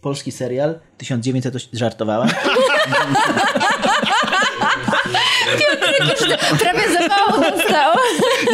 polski 0.00 0.32
serial 0.32 0.78
1900, 0.98 1.54
żartowałem. 1.72 2.28
Prawie 6.58 6.92
zapału 6.92 7.42
dostał. 7.42 7.94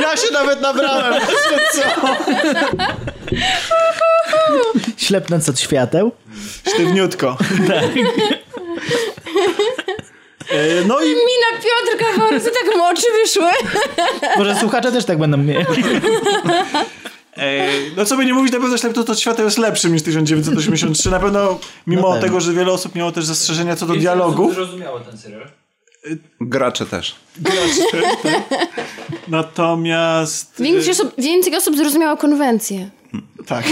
Ja 0.00 0.16
się 0.16 0.32
nawet 0.32 0.60
nabrałem. 0.60 1.14
co? 1.74 1.82
Ślepnąc 4.96 5.48
od 5.48 5.60
świateł. 5.60 6.12
Sztywniutko. 6.74 7.36
E, 10.50 10.84
No 10.86 11.00
i 11.00 11.08
Mina 11.08 11.62
Piotrka 11.62 12.20
po 12.22 12.28
prostu 12.28 12.50
tak 12.50 12.76
mu 12.76 12.84
oczy 12.84 13.06
wyszły. 13.22 13.50
Może 14.36 14.56
słuchacze 14.56 14.92
też 14.92 15.04
tak 15.04 15.18
będą 15.18 15.36
mieli. 15.36 15.64
E, 17.36 17.68
No 17.96 18.04
co 18.04 18.16
by 18.16 18.26
nie 18.26 18.34
mówić, 18.34 18.52
na 18.52 18.60
pewno 18.60 18.76
ślepto 18.78 19.04
to 19.04 19.14
światło 19.14 19.44
jest 19.44 19.58
lepszym 19.58 19.92
niż 19.92 20.02
1983. 20.02 21.10
Na 21.10 21.20
pewno, 21.20 21.58
mimo 21.86 22.14
No 22.14 22.20
tego, 22.20 22.40
że 22.40 22.52
wiele 22.52 22.72
osób 22.72 22.94
miało 22.94 23.12
też 23.12 23.24
zastrzeżenia 23.24 23.76
co 23.76 23.86
do 23.86 23.94
dialogów. 23.94 24.54
Zrozumiało 24.54 25.00
ten 25.00 25.18
serial. 25.18 25.48
Gracze 26.40 26.86
też. 26.86 27.16
Natomiast... 29.28 30.62
Więcej 30.62 30.90
osób, 30.90 31.14
więcej 31.18 31.56
osób 31.56 31.76
zrozumiało 31.76 32.16
konwencję. 32.16 32.90
Tak. 33.46 33.64
E, 33.66 33.70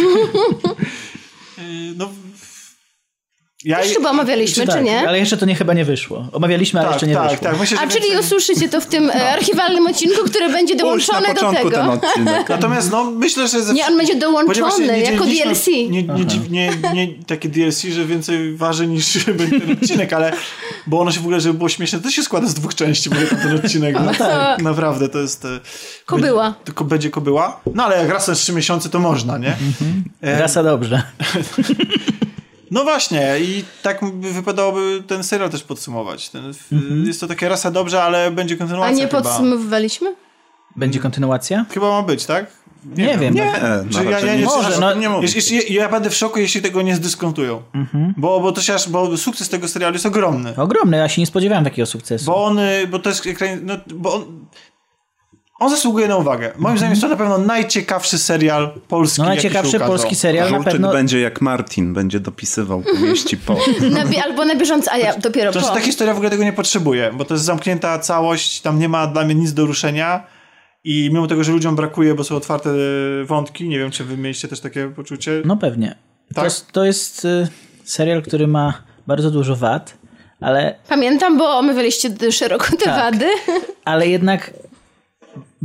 No... 1.97 2.09
Ja, 3.67 3.77
Też 3.77 3.93
chyba 3.95 4.11
omawialiśmy, 4.11 4.67
czy 4.67 4.73
tak, 4.73 4.85
nie? 4.85 5.09
Ale 5.09 5.19
jeszcze 5.19 5.37
to 5.37 5.47
nie 5.47 5.55
chyba 5.55 5.75
nie 5.75 5.85
wyszło. 5.85 6.29
Omawialiśmy, 6.33 6.81
ale 6.81 6.89
tak, 6.89 6.95
jeszcze 6.95 7.07
nie 7.07 7.15
tak, 7.15 7.31
wyszło. 7.31 7.45
tak. 7.45 7.61
Myślę, 7.61 7.79
A 7.81 7.87
czyli 7.87 8.03
więcej- 8.03 8.21
usłyszycie 8.21 8.69
to 8.69 8.81
w 8.81 8.87
tym 8.87 9.11
e, 9.11 9.31
archiwalnym 9.33 9.87
odcinku, 9.87 10.25
który 10.25 10.49
będzie 10.49 10.77
dołączony 10.77 11.29
do 11.29 11.35
początku 11.35 11.71
ten 11.71 11.81
tego. 11.81 11.93
odcinek. 11.93 12.49
Natomiast 12.57 12.91
no, 12.91 13.05
myślę, 13.05 13.49
że... 13.49 13.63
Ze... 13.63 13.75
Nie, 13.75 13.87
on 13.87 13.97
będzie 13.97 14.15
dołączony 14.15 14.87
nie 14.87 15.01
jako 15.01 15.25
DLC. 15.25 15.67
Nie, 15.67 15.89
nie, 15.89 16.03
nie, 16.51 16.71
nie, 16.95 17.09
takie 17.27 17.49
DLC, 17.49 17.83
że 17.83 18.05
więcej 18.05 18.57
waży 18.57 18.87
niż 18.87 19.25
będzie 19.39 19.61
ten 19.61 19.73
odcinek, 19.73 20.13
ale 20.13 20.33
bo 20.87 21.01
ono 21.01 21.13
się 21.13 21.21
w 21.21 21.23
ogóle, 21.23 21.41
żeby 21.41 21.59
było 21.59 21.69
śmieszne, 21.69 22.01
to 22.01 22.11
się 22.11 22.23
składa 22.23 22.47
z 22.47 22.55
dwóch 22.55 22.75
części, 22.75 23.11
bo 23.11 23.17
ten 23.43 23.57
odcinek. 23.57 23.97
No, 24.07 24.15
tak. 24.15 24.63
Naprawdę, 24.63 25.09
to 25.09 25.19
jest... 25.19 25.45
e, 25.45 25.49
Kobyła. 26.07 26.45
Będzie, 26.45 26.65
tylko 26.65 26.85
będzie 26.85 27.11
kobyła. 27.11 27.61
No 27.75 27.85
ale 27.85 27.99
jak 27.99 28.11
raz 28.11 28.29
na 28.29 28.35
trzy 28.35 28.53
miesiące, 28.53 28.89
to 28.89 28.99
można, 28.99 29.39
nie? 29.39 29.57
E, 30.23 30.41
Rasa 30.41 30.63
dobrze. 30.63 31.03
No 32.71 32.85
właśnie, 32.85 33.37
i 33.41 33.65
tak 33.83 34.05
by 34.13 34.33
wypadałoby 34.33 35.03
ten 35.07 35.25
serial 35.25 35.51
też 35.51 35.63
podsumować. 35.63 36.29
Ten, 36.29 36.53
Jest 37.07 37.21
to 37.21 37.27
takie 37.27 37.49
rasa 37.49 37.71
dobrze, 37.71 38.03
ale 38.03 38.31
będzie 38.31 38.55
A 38.55 38.59
kontynuacja 38.59 38.97
nie 38.97 39.09
chyba. 39.09 39.23
podsumowywaliśmy? 39.23 40.15
Będzie 40.77 41.01
kontynuacja? 41.01 41.67
Chyba 41.71 41.91
ma 41.91 42.03
być, 42.03 42.25
tak? 42.27 42.47
Nie, 42.97 43.19
wiem. 43.19 43.35
Nie, 43.35 43.53
Czy 43.91 43.97
no 43.97 44.03
ja, 44.03 44.11
raczej 44.11 44.29
ja 44.29 44.35
nie, 44.35 44.41
nie, 44.41 44.47
Może, 44.47 44.81
no, 44.81 44.95
nie 44.95 45.09
mówię. 45.09 45.29
Jeśli, 45.35 45.75
ja 45.75 45.89
będę 45.89 46.11
w 46.11 46.15
szoku, 46.15 46.39
jeśli 46.39 46.63
tego 46.63 46.83
nie 46.83 46.97
zdyskontują. 46.97 47.63
Bo, 48.17 48.41
bo 48.41 48.53
to 48.53 48.61
się 48.61 48.75
aż, 48.75 48.89
bo 48.89 49.17
sukces 49.17 49.49
tego 49.49 49.69
serialu 49.69 49.95
jest 49.95 50.07
ogromny. 50.07 50.57
Ogromny, 50.57 50.97
ja 50.97 51.09
się 51.09 51.23
nie 51.23 51.27
spodziewałem 51.27 51.65
takiego 51.65 51.87
sukcesu. 51.87 52.25
Bo 52.27 52.45
on, 52.45 52.59
y, 52.59 52.87
bo 52.87 52.99
to 52.99 53.09
jest 53.09 53.27
ekran, 53.27 53.59
no, 53.63 53.75
bo 53.95 54.15
on, 54.15 54.25
on 55.59 55.71
zasługuje 55.71 56.09
na 56.09 56.17
uwagę. 56.17 56.53
Moim 56.59 56.77
zdaniem 56.79 56.93
jest 56.93 57.03
to 57.03 57.09
na 57.09 57.17
pewno 57.17 57.39
najciekawszy 57.39 58.19
serial 58.19 58.71
polski, 58.89 59.21
No 59.21 59.27
najciekawszy 59.29 59.79
polski 59.81 60.15
serial 60.15 60.45
na 60.51 60.57
Żółczyk 60.57 60.73
pewno... 60.73 60.93
będzie 60.93 61.21
jak 61.21 61.41
Martin, 61.41 61.95
będzie 61.95 62.21
dopisywał 62.21 62.83
powieści 63.01 63.37
po. 63.37 63.57
Na, 63.91 64.25
albo 64.25 64.45
na 64.45 64.55
bieżąco, 64.57 64.93
a 64.93 64.97
ja 64.99 65.17
dopiero 65.17 65.53
To 65.53 65.59
po. 65.59 65.65
znaczy, 65.65 65.81
ta 65.81 65.87
historia 65.87 66.15
w 66.15 66.17
ogóle 66.17 66.31
tego 66.31 66.45
nie 66.45 66.53
potrzebuje, 66.53 67.11
bo 67.15 67.25
to 67.25 67.35
jest 67.35 67.45
zamknięta 67.45 67.99
całość, 67.99 68.61
tam 68.61 68.79
nie 68.79 68.89
ma 68.89 69.07
dla 69.07 69.25
mnie 69.25 69.35
nic 69.35 69.53
do 69.53 69.67
ruszenia 69.67 70.27
i 70.85 71.11
mimo 71.13 71.27
tego, 71.27 71.45
że 71.45 71.53
ludziom 71.53 71.77
brakuje, 71.77 72.15
bo 72.15 72.25
są 72.25 72.37
otwarte 72.37 72.71
y, 72.71 73.25
wątki, 73.25 73.69
nie 73.69 73.79
wiem, 73.79 73.91
czy 73.91 74.05
wy 74.05 74.17
mieliście 74.17 74.49
też 74.49 74.61
takie 74.61 74.89
poczucie. 74.97 75.43
No 75.45 75.57
pewnie. 75.57 75.97
To, 76.29 76.35
Tak? 76.35 76.45
jest, 76.45 76.73
to 76.73 76.85
jest 76.85 77.25
y, 77.25 77.49
serial, 77.85 78.23
który 78.23 78.47
ma 78.47 78.75
bardzo 79.07 79.31
dużo 79.31 79.57
wad, 79.57 79.95
ale, 80.41 80.75
Pamiętam, 80.89 81.39
bo 81.39 81.59
omawialiście 81.59 82.11
d- 82.11 82.33
szeroko 82.33 82.67
te 82.77 82.85
Tak. 82.85 82.97
wady. 83.15 83.27
ale 83.85 84.09
jednak 84.09 84.51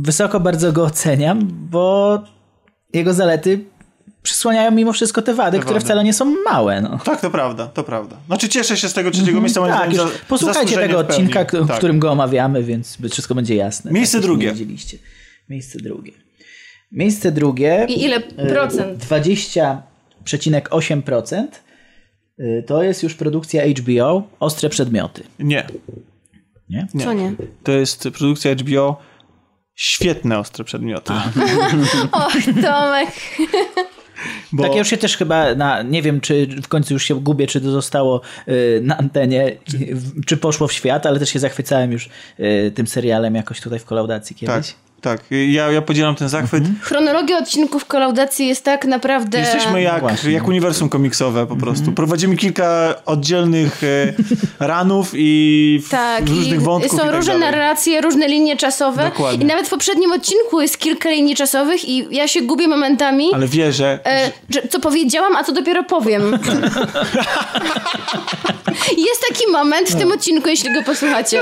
wysoko 0.02 0.40
bardzo 0.40 0.72
go 0.72 0.84
oceniam, 0.84 1.48
bo 1.70 2.18
jego 2.94 3.14
zalety 3.14 3.64
przysłaniają 4.22 4.70
mimo 4.70 4.92
wszystko 4.92 5.22
te 5.22 5.34
wady, 5.34 5.58
które 5.58 5.74
wady. 5.74 5.84
wcale 5.84 6.04
nie 6.04 6.12
są 6.12 6.34
małe. 6.44 6.80
No. 6.80 6.98
Tak, 7.04 7.20
to 7.20 7.30
prawda, 7.30 7.66
to 7.66 7.84
prawda. 7.84 8.16
Znaczy 8.26 8.48
cieszę 8.48 8.76
się 8.76 8.88
z 8.88 8.92
tego 8.94 9.10
trzeciego 9.10 9.40
miejsca. 9.40 9.60
moim 9.60 9.72
Tak, 9.72 9.94
za- 9.94 10.08
posłuchajcie 10.28 10.76
tego 10.76 10.98
odcinka, 10.98 11.44
w 11.44 11.66
Tak. 11.68 11.76
którym 11.76 11.98
go 11.98 12.12
omawiamy, 12.12 12.62
więc 12.62 12.98
wszystko 13.10 13.34
będzie 13.34 13.54
jasne. 13.54 13.92
Miejsce 13.92 14.18
Tak, 14.18 14.22
drugie. 14.22 14.54
Miejsce 15.48 15.78
drugie. 15.78 16.12
Miejsce 16.92 17.32
drugie. 17.32 17.86
I 17.88 18.04
ile 18.04 18.16
y, 18.16 18.22
procent? 18.48 18.98
20,8% 19.04 21.44
y, 22.40 22.64
to 22.66 22.82
jest 22.82 23.02
już 23.02 23.14
produkcja 23.14 23.62
HBO 23.66 24.22
Ostre 24.40 24.68
Przedmioty. 24.68 25.22
Nie, 25.38 25.66
Nie? 26.68 26.86
nie. 26.94 27.04
Co 27.04 27.12
nie? 27.12 27.32
To 27.62 27.72
jest 27.72 28.08
produkcja 28.18 28.54
HBO 28.54 28.96
Świetne 29.74 30.38
ostre 30.38 30.64
przedmioty. 30.64 31.12
Och, 32.12 32.32
Tomek. 32.62 33.08
Bo... 34.52 34.62
Tak, 34.62 34.72
ja 34.72 34.78
już 34.78 34.88
się 34.88 34.96
też 34.96 35.16
chyba, 35.16 35.54
na, 35.54 35.82
nie 35.82 36.02
wiem, 36.02 36.20
czy 36.20 36.46
w 36.62 36.68
końcu 36.68 36.94
już 36.94 37.04
się 37.04 37.20
gubię, 37.20 37.46
czy 37.46 37.60
to 37.60 37.70
zostało 37.70 38.20
y, 38.48 38.80
na 38.82 38.98
antenie, 38.98 39.56
czy, 39.64 39.78
czy 40.26 40.36
poszło 40.36 40.68
w 40.68 40.72
świat, 40.72 41.06
ale 41.06 41.18
też 41.18 41.30
się 41.30 41.38
zachwycałem 41.38 41.92
już 41.92 42.08
y, 42.40 42.72
tym 42.74 42.86
serialem 42.86 43.34
jakoś 43.34 43.60
tutaj 43.60 43.78
w 43.78 43.84
kolaudacji 43.84 44.36
Tak, 44.36 44.40
kiedyś. 44.40 44.68
tak. 44.72 44.81
Ja, 45.30 45.70
ja 45.72 45.82
podzielam 45.82 46.14
ten 46.14 46.28
zachwyt. 46.28 46.64
Chronologia 46.80 47.38
odcinków 47.38 47.84
kolaudacji 47.84 48.48
jest 48.48 48.64
tak 48.64 48.84
naprawdę... 48.84 49.38
Jesteśmy 49.38 49.82
jak, 49.82 50.00
właśnie. 50.00 50.32
jak 50.32 50.48
uniwersum 50.48 50.88
komiksowe 50.88 51.46
po 51.46 51.56
prostu. 51.56 51.92
Prowadzimy 51.92 52.36
kilka 52.36 52.94
oddzielnych 53.06 53.80
e, 53.84 54.12
ranów 54.68 55.10
i 55.14 55.80
w, 55.86 55.90
Tak, 55.90 56.28
różnych 56.28 56.60
i 56.60 56.64
wątków. 56.64 56.98
są 56.98 57.04
i 57.04 57.06
tak 57.06 57.14
różne 57.16 57.32
dalej. 57.32 57.50
narracje, 57.50 58.00
różne 58.00 58.28
linie 58.28 58.56
czasowe. 58.56 59.04
Dokładnie. 59.04 59.44
I 59.44 59.48
nawet 59.48 59.66
w 59.66 59.70
poprzednim 59.70 60.12
odcinku 60.12 60.60
jest 60.60 60.78
kilka 60.78 61.10
linii 61.10 61.34
czasowych 61.36 61.88
i 61.88 62.06
ja 62.10 62.28
się 62.28 62.40
gubię 62.42 62.68
momentami. 62.68 63.28
Ale 63.34 63.48
wierzę, 63.48 63.98
E, 64.06 64.30
że, 64.50 64.62
co 64.68 64.80
powiedziałam, 64.80 65.36
a 65.36 65.44
co 65.44 65.52
dopiero 65.52 65.82
powiem. 65.84 66.22
Jest 68.96 69.22
taki 69.28 69.50
moment 69.52 69.88
w 69.88 69.94
tym 69.98 70.12
odcinku, 70.12 70.48
jeśli 70.48 70.74
go 70.74 70.82
posłuchacie. 70.82 71.40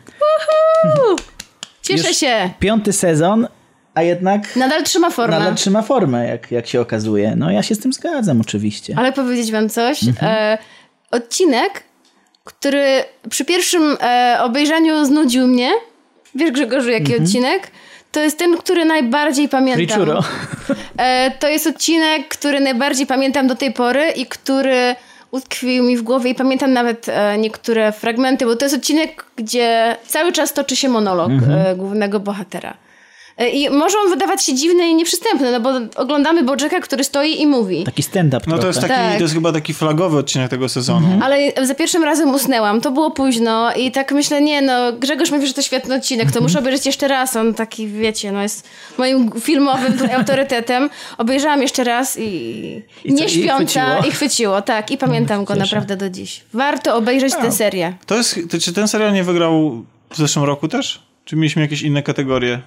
Cieszę 1.83 2.09
Już- 2.09 2.17
się. 2.17 2.51
Piąty 2.59 2.93
sezon, 2.93 3.49
a 3.95 4.03
jednak 4.03 4.57
Nadal 4.57 4.85
trzyma 4.85 5.11
formę. 5.11 5.39
nadal 5.39 5.55
trzyma 5.55 5.83
formę, 5.83 6.27
jak, 6.29 6.51
jak 6.51 6.67
się 6.67 6.81
okazuje. 6.81 7.35
No 7.37 7.51
ja 7.51 7.63
się 7.63 7.75
z 7.75 7.79
tym 7.81 7.93
zgadzam 7.93 8.41
oczywiście. 8.41 8.95
Ale 8.97 9.13
powiedzieć 9.13 9.53
wam 9.53 9.69
coś. 9.69 10.05
Mhm. 10.05 10.33
E, 10.33 10.59
odcinek, 11.11 11.83
który 12.45 13.05
przy 13.31 13.45
pierwszym 13.45 13.97
e, 14.01 14.39
obejrzaniu 14.43 15.05
znudził 15.05 15.47
mnie. 15.47 15.71
Wiesz 16.35 16.51
Grzegorzu, 16.51 16.91
jaki 16.91 17.05
Mhm. 17.13 17.23
odcinek? 17.25 17.71
To 18.13 18.21
jest 18.21 18.39
ten, 18.39 18.57
który 18.57 18.85
najbardziej 18.85 19.49
pamiętam. 19.49 19.81
Richuro. 19.81 20.21
E, 20.97 21.31
to 21.31 21.49
jest 21.49 21.67
odcinek, 21.67 22.29
który 22.29 22.61
najbardziej 22.61 23.07
pamiętam 23.07 23.47
do 23.47 23.55
tej 23.57 23.73
pory 23.73 24.11
i 24.11 24.27
który 24.27 24.95
utkwił 25.31 25.85
mi 25.85 25.97
w 25.97 26.03
głowie 26.03 26.31
i 26.31 26.35
pamiętam 26.35 26.73
nawet 26.73 27.09
e, 27.09 27.39
niektóre 27.39 27.93
fragmenty, 27.93 28.45
bo 28.47 28.57
to 28.57 28.65
jest 28.65 28.77
odcinek, 28.77 29.25
gdzie 29.37 29.97
cały 30.07 30.33
czas 30.33 30.53
toczy 30.53 30.77
się 30.77 30.89
monolog 30.89 31.31
Mhm. 31.31 31.67
e, 31.67 31.77
głównego 31.77 32.21
bohatera. 32.21 32.75
E, 33.39 33.49
I 33.49 33.71
może 33.71 33.99
on 34.05 34.11
wydawać 34.11 34.45
się 34.45 34.55
dziwny 34.55 34.89
i 34.89 34.95
nieprzystępny, 34.95 35.53
no 35.53 35.61
bo 35.61 35.71
oglądamy 35.97 36.43
Bojacka, 36.43 36.81
który 36.81 37.05
stoi 37.05 37.41
i 37.43 37.47
mówi. 37.47 37.85
Taki 37.85 38.03
stand-up 38.03 38.45
No 38.47 38.59
to 38.59 38.67
jest, 38.67 38.81
taki, 38.81 38.95
Tak. 38.95 39.17
to 39.17 39.23
jest 39.23 39.35
chyba 39.35 39.53
taki 39.53 39.75
flagowy 39.75 40.19
odcinek 40.19 40.51
tego 40.51 40.69
sezonu. 40.69 41.07
Mhm. 41.07 41.23
Ale 41.23 41.67
za 41.67 41.75
pierwszym 41.75 42.05
razem 42.05 42.35
usnęłam, 42.35 42.81
to 42.81 42.91
było 42.91 43.11
późno 43.11 43.75
i 43.75 43.91
tak 43.93 44.13
myślę, 44.13 44.41
nie 44.41 44.63
no, 44.63 44.93
Grzegorz 44.93 45.31
mówi, 45.31 45.47
że 45.47 45.55
to 45.55 45.63
świetny 45.63 45.95
odcinek, 45.95 46.27
Mhm. 46.27 46.35
to 46.35 46.41
muszę 46.49 46.59
obejrzeć 46.59 46.87
jeszcze 46.87 47.09
raz, 47.09 47.37
on 47.37 47.55
taki, 47.55 47.89
wiecie, 47.89 48.33
no 48.33 48.43
jest 48.43 48.69
moim 48.99 49.31
filmowym 49.41 49.93
tutaj 49.93 50.15
autorytetem. 50.21 50.91
Obejrzałam 51.19 51.63
jeszcze 51.63 51.85
raz 51.85 52.19
i, 52.19 52.25
I 53.05 53.09
co, 53.15 53.21
nie 53.21 53.25
i 53.27 53.31
śpiąca 53.31 53.85
chwyciło? 53.85 54.09
i 54.09 54.11
chwyciło, 54.13 54.63
tak, 54.63 54.91
i 54.91 54.99
pamiętam 54.99 55.45
go 55.45 55.55
Cieszę. 55.55 55.65
naprawdę 55.65 55.97
do 55.97 56.11
dziś. 56.11 56.41
Warto 56.55 56.97
obejrzeć 56.97 57.33
tę 57.35 57.53
serię. 57.53 57.93
To 58.07 58.17
jest, 58.17 58.39
to, 58.51 58.59
czy 58.59 58.73
ten 58.73 58.89
serial 58.89 59.13
nie 59.13 59.25
wygrał 59.25 59.85
w 60.11 60.17
zeszłym 60.17 60.45
roku 60.45 60.69
też? 60.69 61.03
Czy 61.25 61.37
mieliśmy 61.37 61.63
jakieś 61.63 61.83
inne 61.83 62.03
kategorie? 62.03 62.61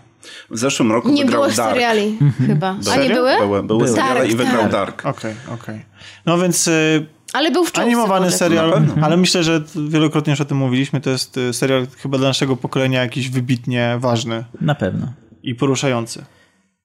W 0.52 0.58
zeszłym 0.58 0.92
roku 0.92 1.10
Nie 1.10 1.26
wygrał 1.26 1.42
było 1.44 1.56
Dark. 1.56 1.70
seriali 1.72 2.18
chyba. 2.48 2.76
A 2.94 2.96
nie 2.96 3.10
były? 3.10 3.38
Były, 3.38 3.64
były 3.64 3.86
Były. 3.86 3.88
seriale 3.88 4.28
i 4.28 4.36
Dark, 4.36 4.38
wygrał 4.38 4.62
tak. 4.62 4.72
Dark. 4.72 5.06
Okej, 5.06 5.36
okej. 5.54 5.86
No 6.26 6.38
więc 6.38 6.68
y, 6.68 7.06
Ale 7.34 7.52
był 7.52 7.66
w 7.66 7.72
czołówce 7.72 7.82
animowany 7.82 8.32
serial, 8.32 8.82
ale 9.02 9.18
myślę, 9.18 9.44
że 9.44 9.62
wielokrotnie 9.90 10.32
już 10.32 10.42
o 10.42 10.46
tym 10.46 10.58
mówiliśmy, 10.58 11.02
to 11.02 11.10
jest 11.10 11.38
y, 11.38 11.54
serial 11.54 11.88
chyba 11.98 12.18
dla 12.18 12.28
naszego 12.28 12.56
pokolenia 12.58 13.02
jakiś 13.02 13.30
wybitnie 13.30 13.96
ważny 14.00 14.44
Na 14.62 14.76
pewno. 14.76 15.14
i 15.44 15.56
poruszający. 15.56 16.26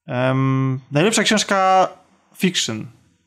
Em, 0.07 0.81
najlepsza 0.93 1.23
książka 1.23 1.89
fiction, 2.37 2.87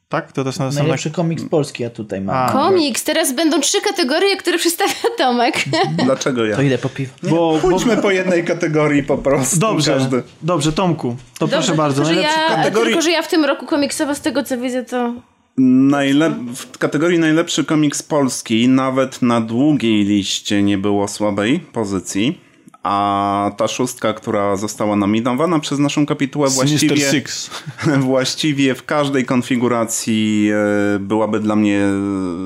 tak? 0.10 0.32
To 0.32 0.44
to 0.44 0.52
są, 0.52 0.58
są 0.58 0.70
tak... 0.70 0.84
Najlepszy 0.84 1.12
komiks 1.12 1.44
polski 1.44 1.84
ja 1.84 1.90
tutaj 1.90 2.22
mam. 2.22 2.36
A, 2.36 2.52
Komiks, 2.52 3.04
teraz 3.04 3.34
będą 3.34 3.60
trzy 3.60 3.82
kategorie, 3.82 4.38
które 4.38 4.58
przedstawia 4.58 4.94
Tomek. 5.18 5.64
Dlaczego 6.06 6.46
ja? 6.46 6.56
To 6.56 6.62
idę 6.62 6.78
po 6.78 6.90
piwo. 6.90 7.14
bo, 7.24 7.30
bo, 7.30 7.60
Pójdźmy 7.60 7.98
po 7.98 8.12
jednej 8.12 8.44
kategorii 8.46 9.04
po 9.04 9.18
prostu. 9.18 9.60
dobrze, 9.60 9.94
Każdy. 9.94 10.24
dobrze, 10.42 10.72
Tomku, 10.72 11.16
to 11.40 11.48
proszę 11.48 11.76
bardzo. 11.76 12.04
Tylko 12.04 12.16
że, 12.16 12.22
ja, 12.22 12.50
kategorii- 12.64 12.86
tylko, 12.86 13.02
że 13.02 13.12
ja 13.12 13.22
w 13.22 13.28
tym 13.28 13.46
roku 13.46 13.66
komiksowo, 13.66 14.16
z 14.16 14.22
tego 14.22 14.44
co 14.44 14.58
widzę, 14.58 14.86
to... 14.86 15.14
Najlep- 15.60 16.56
w 16.56 16.78
kategorii 16.78 17.20
najlepszy 17.20 17.64
komiks 17.66 18.04
polski 18.04 18.68
nawet 18.68 19.22
na 19.22 19.42
długiej 19.42 20.04
liście 20.06 20.64
nie 20.64 20.78
było 20.78 21.08
słabej 21.08 21.60
pozycji. 21.60 22.40
A 22.84 23.52
ta 23.58 23.68
szóstka, 23.68 24.14
która 24.14 24.56
została 24.56 24.96
nominowana 24.96 25.60
przez 25.60 25.80
naszą 25.80 26.06
kapitułę, 26.06 26.50
Sinister 26.50 26.90
właściwie, 26.90 27.12
Six. 27.12 27.50
właściwie 28.10 28.76
w 28.76 28.86
każdej 28.86 29.26
konfiguracji 29.26 30.50
e, 30.96 31.00
byłaby 31.00 31.40
dla 31.40 31.56
mnie 31.56 31.82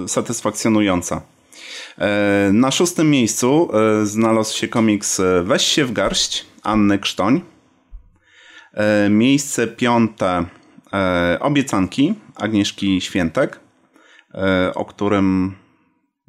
e, 0.03 0.07
satysfakcjonująca. 0.07 1.21
E, 1.97 2.49
Na 2.53 2.71
szóstym 2.71 3.09
miejscu 3.09 3.69
znalazł 4.03 4.57
się 4.57 4.67
komiks 4.67 5.21
Weź 5.43 5.61
się 5.61 5.85
w 5.85 5.91
garść 5.91 6.45
Anny 6.63 6.99
Krztoń. 6.99 7.41
Miejsce 9.09 9.67
piąte 9.67 10.45
Obiecanki 11.39 12.13
Agnieszki 12.35 13.01
Świętek, 13.01 13.59
o 14.75 14.85
którym 14.85 15.55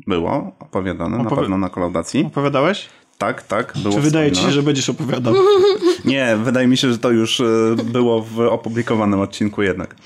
było 0.07 0.57
opowiadane 0.61 1.19
na 1.19 1.25
Opowi- 1.25 1.37
pewno 1.41 1.59
na 1.59 1.69
kolaudacji. 1.69 2.25
Opowiadałeś? 2.27 2.89
Tak, 3.19 3.43
tak. 3.43 3.73
Było 3.77 3.95
Czy 3.95 4.01
wydaje 4.01 4.33
ci 4.33 4.43
się, 4.43 4.51
że 4.51 4.63
będziesz 4.63 4.89
opowiadał? 4.89 5.35
Nie, 6.05 6.37
wydaje 6.45 6.67
mi 6.67 6.77
się, 6.77 6.93
że 6.93 6.99
to 6.99 7.11
już 7.11 7.41
e, 7.41 7.45
było 7.85 8.23
w 8.23 8.41
opublikowanym 8.41 9.21
odcinku 9.21 9.63
jednak. 9.63 9.97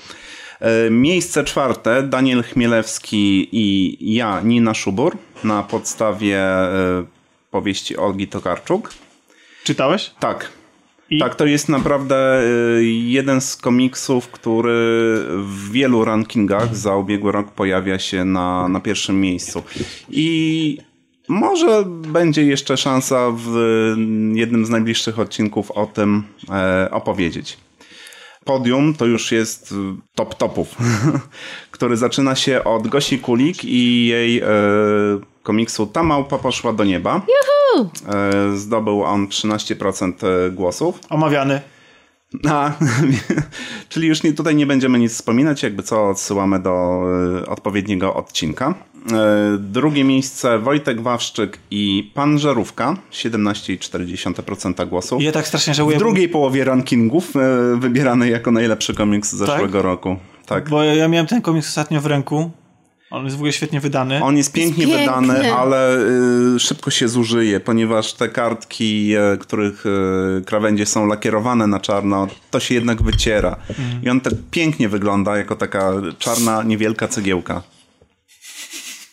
E, 0.59 0.89
Miejsce 0.89 1.43
czwarte, 1.43 2.03
Daniel 2.03 2.43
Chmielewski 2.43 3.49
i 3.51 3.97
ja, 4.15 4.41
Nina 4.41 4.73
Szubur, 4.73 5.17
na 5.43 5.63
podstawie 5.63 6.37
e, 6.37 7.05
powieści 7.51 7.97
Olgi 7.97 8.27
Tokarczuk. 8.27 8.93
Czytałeś? 9.63 10.11
Tak. 10.19 10.51
I? 11.09 11.19
Tak, 11.19 11.35
to 11.35 11.45
jest 11.45 11.69
naprawdę 11.69 12.41
jeden 12.87 13.41
z 13.41 13.55
komiksów, 13.55 14.27
który 14.27 14.71
w 15.43 15.71
wielu 15.71 16.05
rankingach 16.05 16.75
za 16.75 16.95
ubiegły 16.95 17.31
rok 17.31 17.51
pojawia 17.51 17.99
się 17.99 18.25
na, 18.25 18.67
na 18.67 18.79
pierwszym 18.79 19.21
miejscu. 19.21 19.63
I 20.09 20.77
może 21.29 21.83
będzie 21.87 22.43
jeszcze 22.43 22.77
szansa 22.77 23.31
w 23.35 23.55
jednym 24.33 24.65
z 24.65 24.69
najbliższych 24.69 25.19
odcinków 25.19 25.71
o 25.71 25.85
tym 25.85 26.23
e, 26.49 26.89
opowiedzieć. 26.91 27.57
Podium 28.45 28.93
to 28.93 29.05
już 29.05 29.31
jest 29.31 29.73
top 30.15 30.35
topów, 30.35 30.75
który 31.71 31.97
zaczyna 31.97 32.35
się 32.35 32.63
od 32.63 32.87
Gosi 32.87 33.19
Kulik 33.19 33.65
i 33.65 34.07
jej 34.07 34.39
e, 34.39 34.45
komiksu 35.43 35.87
Ta 35.87 36.03
małpa 36.03 36.37
poszła 36.37 36.73
do 36.73 36.83
nieba. 36.83 37.21
E, 38.07 38.57
zdobył 38.57 39.03
on 39.03 39.27
13% 39.27 40.13
głosów. 40.51 40.99
Omawiany. 41.09 41.61
A, 42.49 42.71
czyli 43.89 44.07
już 44.07 44.23
nie, 44.23 44.33
tutaj 44.33 44.55
nie 44.55 44.65
będziemy 44.65 44.99
nic 44.99 45.13
wspominać, 45.13 45.63
jakby 45.63 45.83
co 45.83 46.09
odsyłamy 46.09 46.59
do 46.59 47.01
odpowiedniego 47.47 48.13
odcinka. 48.13 48.73
E, 49.11 49.57
drugie 49.59 50.03
miejsce 50.03 50.59
Wojtek 50.59 51.01
Wawszczyk 51.01 51.59
i 51.71 52.11
Pan 52.13 52.39
Żarówka, 52.39 52.97
17,4% 53.11 54.87
głosów. 54.89 55.23
Ja 55.23 55.31
tak 55.31 55.47
strasznie 55.47 55.73
W 55.73 55.75
żałuję, 55.75 55.97
drugiej 55.97 56.29
połowie 56.29 56.63
rankingów 56.63 57.35
e, 57.35 57.39
wybierany 57.79 58.29
jako 58.29 58.51
najlepszy 58.51 58.93
komiks 58.93 59.29
z 59.29 59.35
zeszłego 59.35 59.81
roku. 59.81 60.17
Tak. 60.45 60.69
bo 60.69 60.83
ja 60.83 61.07
miałem 61.07 61.27
ten 61.27 61.41
komiks 61.41 61.67
ostatnio 61.67 62.01
w 62.01 62.05
ręku. 62.05 62.51
On 63.11 63.23
jest 63.23 63.35
w 63.35 63.39
ogóle 63.39 63.53
świetnie 63.53 63.79
wydany. 63.79 64.23
On 64.23 64.37
jest 64.37 64.53
pięknie 64.53 64.87
Jest 64.87 64.99
wydany, 64.99 65.53
ale 65.53 65.97
y, 66.55 66.59
szybko 66.59 66.91
się 66.91 67.07
zużyje, 67.07 67.59
ponieważ 67.59 68.13
te 68.13 68.29
kartki, 68.29 69.13
e, 69.15 69.37
których 69.37 69.83
e, 69.85 70.41
krawędzie 70.41 70.85
są 70.85 71.07
lakierowane 71.07 71.67
na 71.67 71.79
czarno, 71.79 72.27
to 72.51 72.59
się 72.59 72.75
jednak 72.75 73.01
wyciera. 73.01 73.55
Mhm. 73.69 74.03
I 74.03 74.09
on 74.09 74.21
tak 74.21 74.33
pięknie 74.51 74.89
wygląda 74.89 75.37
jako 75.37 75.55
taka 75.55 75.91
czarna, 76.19 76.63
niewielka 76.63 77.07
cegiełka. 77.07 77.61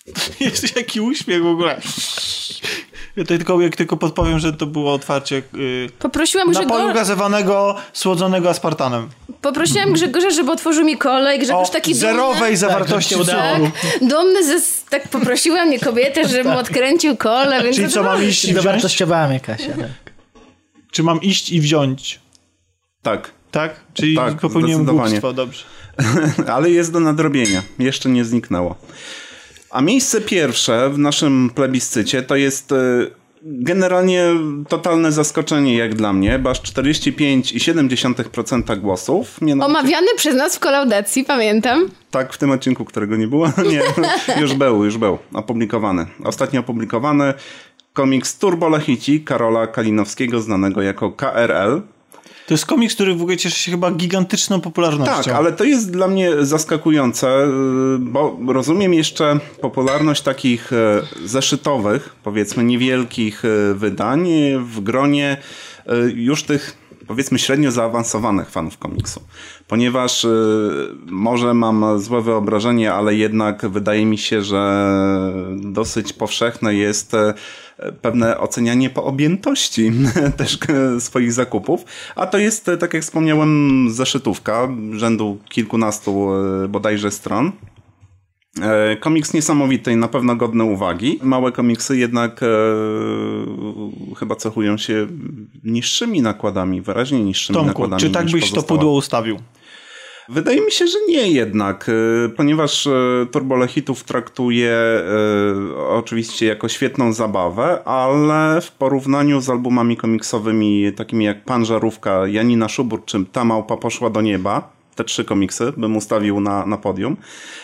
Jest 0.40 0.76
jaki 0.76 1.00
uśmiech 1.00 1.42
w 1.42 1.46
ogóle. 1.46 1.80
Ja 3.16 3.24
tylko, 3.24 3.60
jak 3.60 3.76
tylko 3.76 3.96
podpowiem, 3.96 4.38
że 4.38 4.52
to 4.52 4.66
było 4.66 4.92
otwarcie 4.94 5.42
yy, 5.52 5.90
Poprosiłam, 5.98 6.48
napoju 6.48 6.68
Grzegorza, 6.68 6.92
gazowanego, 6.94 7.76
słodzonego 7.92 8.50
aspartanem. 8.50 9.08
poprosiłam 9.42 9.92
Grzegorza, 9.92 10.30
żeby 10.30 10.52
otworzył 10.52 10.84
mi 10.84 10.96
kole 10.98 11.34
i 11.36 11.38
O 11.38 11.40
Grzegorz 11.40 11.70
taki 11.70 11.94
zerowej 11.94 12.56
zawartości 12.56 13.14
żeby 13.14 13.24
się 13.24 13.32
udało. 13.32 13.56
cukru. 13.66 13.72
dumny, 14.00 14.08
dumny 14.14 14.44
ze, 14.44 14.66
tak 14.90 15.08
poprosiła 15.08 15.64
mnie 15.64 15.78
kobietę, 15.80 16.28
żebym 16.28 16.52
odkręcił 16.52 17.16
kole, 17.16 17.62
więc 17.62 17.76
Czyli 17.76 17.88
to 17.88 17.94
co, 17.94 18.02
mam 18.02 18.22
iść 18.24 18.44
i 18.44 18.46
wziąć? 18.48 18.64
Dowartościowała 18.64 19.28
mnie 19.28 19.40
Kasia. 19.40 19.72
Tak. 19.72 20.12
Czy 20.92 21.02
mam 21.02 21.22
iść 21.22 21.50
i 21.52 21.60
wziąć? 21.60 22.20
Tak, 23.02 23.30
Tak? 23.50 23.80
Czyli 23.94 24.16
Tak, 24.16 24.36
popełniłem 24.40 24.84
głupstwo, 24.84 25.32
dobrze. 25.32 25.64
ale 26.54 26.70
jest 26.70 26.92
do 26.92 27.00
nadrobienia. 27.00 27.62
Jeszcze 27.78 28.08
nie 28.08 28.24
zniknęło. 28.24 28.74
A 29.76 29.80
miejsce 29.82 30.20
pierwsze 30.20 30.90
w 30.90 30.98
naszym 30.98 31.50
plebiscycie 31.54 32.22
to 32.22 32.36
jest 32.36 32.72
e, 32.72 32.76
generalnie 33.42 34.24
totalne 34.68 35.12
zaskoczenie 35.12 35.76
jak 35.76 35.94
dla 35.94 36.12
mnie, 36.12 36.38
bo 36.38 36.50
aż 36.50 36.62
45,7% 36.62 38.80
głosów. 38.80 39.40
Mianowicie- 39.40 39.66
Omawiany 39.78 40.06
przez 40.16 40.36
nas 40.36 40.56
w 40.56 40.60
kolaudacji, 40.60 41.24
pamiętam. 41.24 41.88
Tak, 42.10 42.32
w 42.32 42.38
tym 42.38 42.50
odcinku, 42.50 42.84
którego 42.84 43.16
nie 43.16 43.28
było. 43.28 43.52
Nie, 43.70 43.82
już 44.40 44.54
był, 44.54 44.84
już 44.84 44.98
był 44.98 45.18
opublikowany. 45.34 46.06
Ostatnio 46.24 46.60
opublikowany 46.60 47.34
komiks 47.92 48.38
Turbo 48.38 48.68
Lachici 48.68 49.20
Karola 49.20 49.66
Kalinowskiego, 49.66 50.40
znanego 50.40 50.82
jako 50.82 51.12
KRL. 51.12 51.82
To 52.46 52.54
jest 52.54 52.66
komiks, 52.66 52.94
który 52.94 53.14
w 53.14 53.22
ogóle 53.22 53.36
cieszy 53.36 53.58
się 53.58 53.70
chyba 53.70 53.90
gigantyczną 53.90 54.60
popularnością. 54.60 55.22
Tak, 55.22 55.34
ale 55.34 55.52
to 55.52 55.64
jest 55.64 55.90
dla 55.90 56.08
mnie 56.08 56.30
zaskakujące, 56.40 57.44
y, 57.44 57.48
bo 57.98 58.38
rozumiem 58.48 58.94
jeszcze 58.94 59.38
popularność 59.60 60.22
takich 60.22 60.72
e, 60.72 61.02
zeszytowych, 61.24 62.16
powiedzmy 62.22 62.64
niewielkich 62.64 63.44
e, 63.44 63.74
wydań 63.74 64.28
w 64.64 64.80
gronie 64.80 65.36
już 66.14 66.42
tych 66.42 66.76
powiedzmy 67.06 67.38
średnio 67.38 67.70
zaawansowanych 67.70 68.50
fanów 68.50 68.78
komiksu. 68.78 69.20
Ponieważ 69.68 70.26
może 71.06 71.54
mam 71.54 72.00
złe 72.00 72.22
wyobrażenie, 72.22 72.92
ale 72.92 73.14
jednak 73.14 73.68
wydaje 73.68 74.06
mi 74.06 74.18
się, 74.18 74.42
że 74.42 74.92
dosyć 75.56 76.12
powszechne 76.12 76.74
jest 76.74 77.16
pewne 78.02 78.38
ocenianie 78.38 78.90
po 78.90 79.04
objętości 79.04 79.92
też 80.38 80.58
e, 80.68 81.00
swoich 81.00 81.32
zakupów, 81.32 81.84
a 82.16 82.26
to 82.26 82.38
jest, 82.38 82.68
e, 82.68 82.76
tak 82.76 82.94
jak 82.94 83.02
wspomniałem, 83.02 83.86
zeszytówka 83.90 84.68
rzędu 84.92 85.38
kilkunastu 85.48 86.28
e, 86.64 86.68
bodajże 86.68 87.10
stron. 87.10 87.52
Komiks 89.00 89.34
niesamowity 89.34 89.92
i 89.92 89.96
na 89.96 90.08
pewno 90.08 90.36
godny 90.36 90.64
uwagi. 90.64 91.18
Małe 91.22 91.52
komiksy 91.52 91.96
jednak 91.96 92.42
e, 92.42 92.46
chyba 94.16 94.36
cechują 94.36 94.76
się 94.76 95.06
niższymi 95.64 96.22
nakładami, 96.22 96.80
wyraźnie 96.80 97.20
niższymi 97.20 97.54
Tomku, 97.54 97.68
nakładami. 97.68 98.00
czy 98.00 98.10
tak 98.10 98.30
byś 98.30 98.52
to 98.52 98.62
pudło 98.62 98.92
ustawił? 98.92 99.38
Wydaje 100.28 100.60
mi 100.60 100.72
się, 100.72 100.86
że 100.86 100.98
nie 101.08 101.30
jednak, 101.30 101.88
y, 101.88 102.28
ponieważ 102.36 102.86
y, 102.86 102.90
Turbo 103.32 103.56
Lechitów 103.56 104.04
traktuje 104.04 105.02
y, 105.72 105.76
oczywiście 105.76 106.46
jako 106.46 106.68
świetną 106.68 107.12
zabawę, 107.12 107.84
ale 107.84 108.60
w 108.60 108.72
porównaniu 108.72 109.40
z 109.40 109.50
albumami 109.50 109.96
komiksowymi 109.96 110.92
takimi 110.96 111.24
jak 111.24 111.44
Pan 111.44 111.64
Żarówka, 111.64 112.26
Janina 112.26 112.68
Szubur 112.68 113.04
czy 113.04 113.24
Ta 113.32 113.44
Małpa 113.44 113.76
Poszła 113.76 114.10
do 114.10 114.20
Nieba, 114.20 114.75
te 114.96 115.04
trzy 115.04 115.24
komiksy 115.24 115.72
bym 115.76 115.96
ustawił 115.96 116.40
na, 116.40 116.66
na 116.66 116.76
podium, 116.76 117.16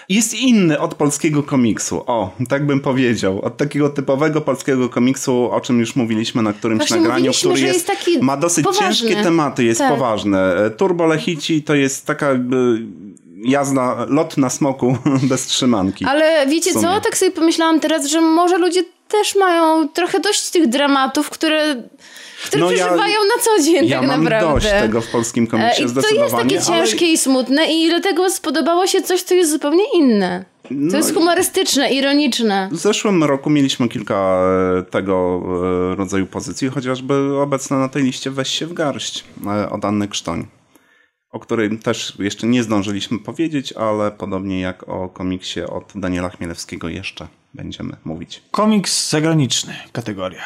jest 0.09 0.35
inny 0.35 0.81
od 0.81 0.95
polskiego 0.95 1.43
komiksu. 1.43 2.03
O, 2.07 2.31
tak 2.49 2.67
bym 2.67 2.81
powiedział. 2.81 3.43
Od 3.43 3.57
takiego 3.57 3.89
typowego 3.89 4.41
polskiego 4.41 4.89
komiksu, 4.89 5.51
o 5.51 5.61
czym 5.61 5.81
już 5.81 5.97
mówiliśmy 5.97 6.43
na 6.43 6.53
którymś 6.53 6.79
Właśnie 6.79 6.97
nagraniu, 6.97 7.33
który 7.33 7.61
jest, 7.61 7.75
jest 7.75 7.87
taki 7.87 8.19
ma 8.21 8.37
dosyć 8.37 8.65
poważny. 8.65 8.87
ciężkie 8.87 9.23
tematy, 9.23 9.65
jest 9.65 9.81
Tak. 9.81 9.93
poważne. 9.93 10.57
E, 10.57 10.71
Turbo 10.71 11.07
Lechici 11.07 11.63
to 11.63 11.75
jest 11.75 12.07
taka 12.07 12.29
jakby 12.29 12.83
jazda, 13.45 14.07
lot 14.09 14.37
na 14.37 14.51
smoku 14.51 14.97
bez 15.31 15.47
trzymanki. 15.47 16.05
Ale 16.05 16.47
wiecie 16.47 16.73
co? 16.73 17.01
Tak 17.01 17.17
sobie 17.17 17.31
pomyślałam 17.31 17.81
teraz, 17.81 18.07
że 18.07 18.21
może 18.21 18.59
ludzie 18.59 18.85
też 19.09 19.37
mają 19.37 19.89
trochę 19.89 20.21
dość 20.21 20.51
tych 20.51 20.67
dramatów, 20.67 21.31
które, 21.31 21.83
które 22.45 22.61
No 22.63 22.71
ja- 22.71 22.77
przeżywają 22.77 23.15
na 23.37 23.43
co 23.43 23.63
dzień 23.63 23.87
ja 23.87 23.99
tak 24.01 24.09
mam 24.09 24.25
naprawdę. 24.25 24.61
dość 24.61 24.67
tego 24.83 25.01
w 25.01 25.09
polskim 25.09 25.45
E, 25.45 25.47
komiksie 25.47 25.83
I 25.83 25.87
to 25.87 26.01
jest 26.15 26.35
takie 26.37 26.57
ale- 26.57 26.63
ciężkie 26.67 27.07
i 27.13 27.19
smutne 27.19 27.67
i 27.73 27.89
dlatego 27.89 28.31
spodobało 28.31 28.87
się 28.87 29.03
coś, 29.03 29.23
co 29.23 29.35
jest 29.35 29.51
zupełnie 29.51 29.85
inne. 29.95 30.45
To 30.63 30.69
No 30.71 30.97
jest 30.97 31.15
humorystyczne, 31.15 31.91
ironiczne. 31.93 32.69
W 32.73 32.77
zeszłym 32.77 33.25
roku 33.25 33.51
mieliśmy 33.51 33.89
kilka 33.89 34.43
e, 34.79 34.83
tego 34.83 35.43
e, 35.93 35.97
rodzaju 35.97 36.27
pozycji, 36.27 36.69
chociażby 36.69 37.15
obecna 37.41 37.79
na 37.79 37.89
tej 37.89 38.03
liście 38.03 38.31
Weź 38.31 38.49
się 38.49 38.67
w 38.67 38.73
garść 38.73 39.25
e, 39.47 39.71
od 39.71 39.85
Anny 39.85 40.09
Krztoń, 40.09 40.47
o 41.31 41.41
której 41.41 41.79
też 41.79 42.13
jeszcze 42.19 42.47
nie 42.47 42.63
zdążyliśmy 42.63 43.19
powiedzieć, 43.19 43.73
ale 43.73 44.11
podobnie 44.11 44.61
jak 44.61 44.89
o 44.89 45.09
komiksie 45.09 45.61
od 45.63 45.93
Daniela 45.95 46.29
Chmielewskiego 46.29 46.89
jeszcze 46.89 47.27
będziemy 47.55 47.97
mówić. 48.05 48.43
Komiks 48.51 49.11
zagraniczny, 49.11 49.75
kategoria. 49.93 50.43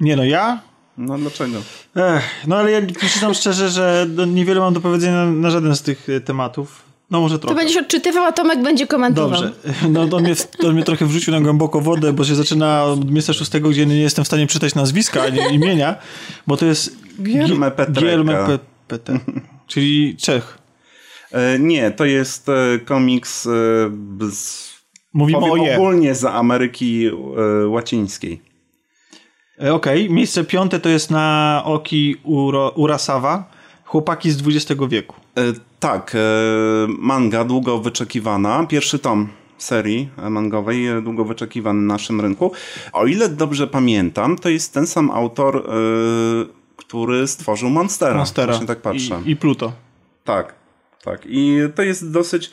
Nie 0.00 0.16
no, 0.16 0.24
ja? 0.24 0.60
No 0.98 1.18
dlaczego? 1.18 1.58
Ech, 1.96 2.22
no 2.46 2.56
ale 2.56 2.70
ja 2.70 2.80
przyznam 2.98 3.34
szczerze, 3.34 3.68
że 3.68 4.06
no, 4.14 4.24
niewiele 4.24 4.60
mam 4.60 4.74
do 4.74 4.80
powiedzenia 4.80 5.12
na, 5.24 5.32
na 5.32 5.50
żaden 5.50 5.76
z 5.76 5.82
tych 5.82 6.08
e, 6.08 6.20
tematów. 6.20 6.82
No 7.10 7.20
może 7.20 7.34
To 7.38 7.46
trochę. 7.46 7.56
będziesz 7.56 7.76
odczytywał, 7.82 8.24
a 8.24 8.32
Tomek 8.32 8.62
będzie 8.62 8.86
komentował. 8.86 9.30
Dobrze. 9.42 9.52
No 9.88 10.08
to 10.08 10.20
mnie, 10.20 10.34
to 10.58 10.72
mnie 10.72 10.82
trochę 10.82 11.06
wrzucił 11.06 11.32
na 11.32 11.40
głęboko 11.40 11.80
wodę, 11.80 12.12
bo 12.12 12.24
się 12.24 12.34
zaczyna 12.34 12.84
od 12.84 13.10
miejsca 13.10 13.32
szóstego, 13.32 13.68
gdzie 13.68 13.86
nie 13.86 14.00
jestem 14.00 14.24
w 14.24 14.28
stanie 14.28 14.46
przeczytać 14.46 14.74
nazwiska 14.74 15.22
ani 15.22 15.54
imienia, 15.54 15.96
bo 16.46 16.56
to 16.56 16.66
jest 16.66 16.96
Gierme 17.22 17.70
Petreka. 17.70 18.58
Peter, 18.88 19.20
czyli 19.66 20.16
Czech. 20.16 20.58
E, 21.32 21.58
nie, 21.58 21.90
to 21.90 22.04
jest 22.04 22.48
e, 22.48 22.78
komiks 22.84 23.46
e, 23.46 23.50
z, 24.30 24.68
Mówimy 25.12 25.38
o 25.52 25.56
je. 25.56 25.74
ogólnie 25.76 26.14
z 26.14 26.24
Ameryki 26.24 27.06
e, 27.06 27.66
Łacińskiej. 27.68 28.40
E, 29.62 29.74
Okej, 29.74 30.10
miejsce 30.10 30.44
piąte 30.44 30.80
to 30.80 30.88
jest 30.88 31.10
na 31.10 31.62
Oki 31.64 32.16
Uro, 32.22 32.70
Urasawa, 32.70 33.50
chłopaki 33.84 34.30
z 34.30 34.42
XX 34.48 34.80
wieku. 34.88 35.16
E, 35.36 35.42
tak, 35.80 36.14
e, 36.14 36.18
manga 36.98 37.44
długo 37.44 37.78
wyczekiwana. 37.78 38.66
Pierwszy 38.66 38.98
tom 38.98 39.28
serii 39.58 40.08
e, 40.16 40.30
mangowej, 40.30 40.86
e, 40.86 41.02
długo 41.02 41.24
wyczekiwany 41.24 41.80
na 41.80 41.94
naszym 41.94 42.20
rynku. 42.20 42.52
O 42.92 43.06
ile 43.06 43.28
dobrze 43.28 43.66
pamiętam, 43.66 44.38
to 44.38 44.48
jest 44.48 44.74
ten 44.74 44.86
sam 44.86 45.10
autor, 45.10 45.56
e, 45.56 45.72
który 46.76 47.26
stworzył 47.26 47.70
Monstera. 47.70 48.14
Monstera 48.14 48.52
Właśnie 48.52 48.66
tak 48.66 48.80
patrzę. 48.80 49.20
i, 49.24 49.30
i 49.30 49.36
Pluto. 49.36 49.72
Tak, 50.24 50.54
tak. 51.04 51.20
I 51.26 51.58
to 51.74 51.82
jest 51.82 52.12
dosyć 52.12 52.50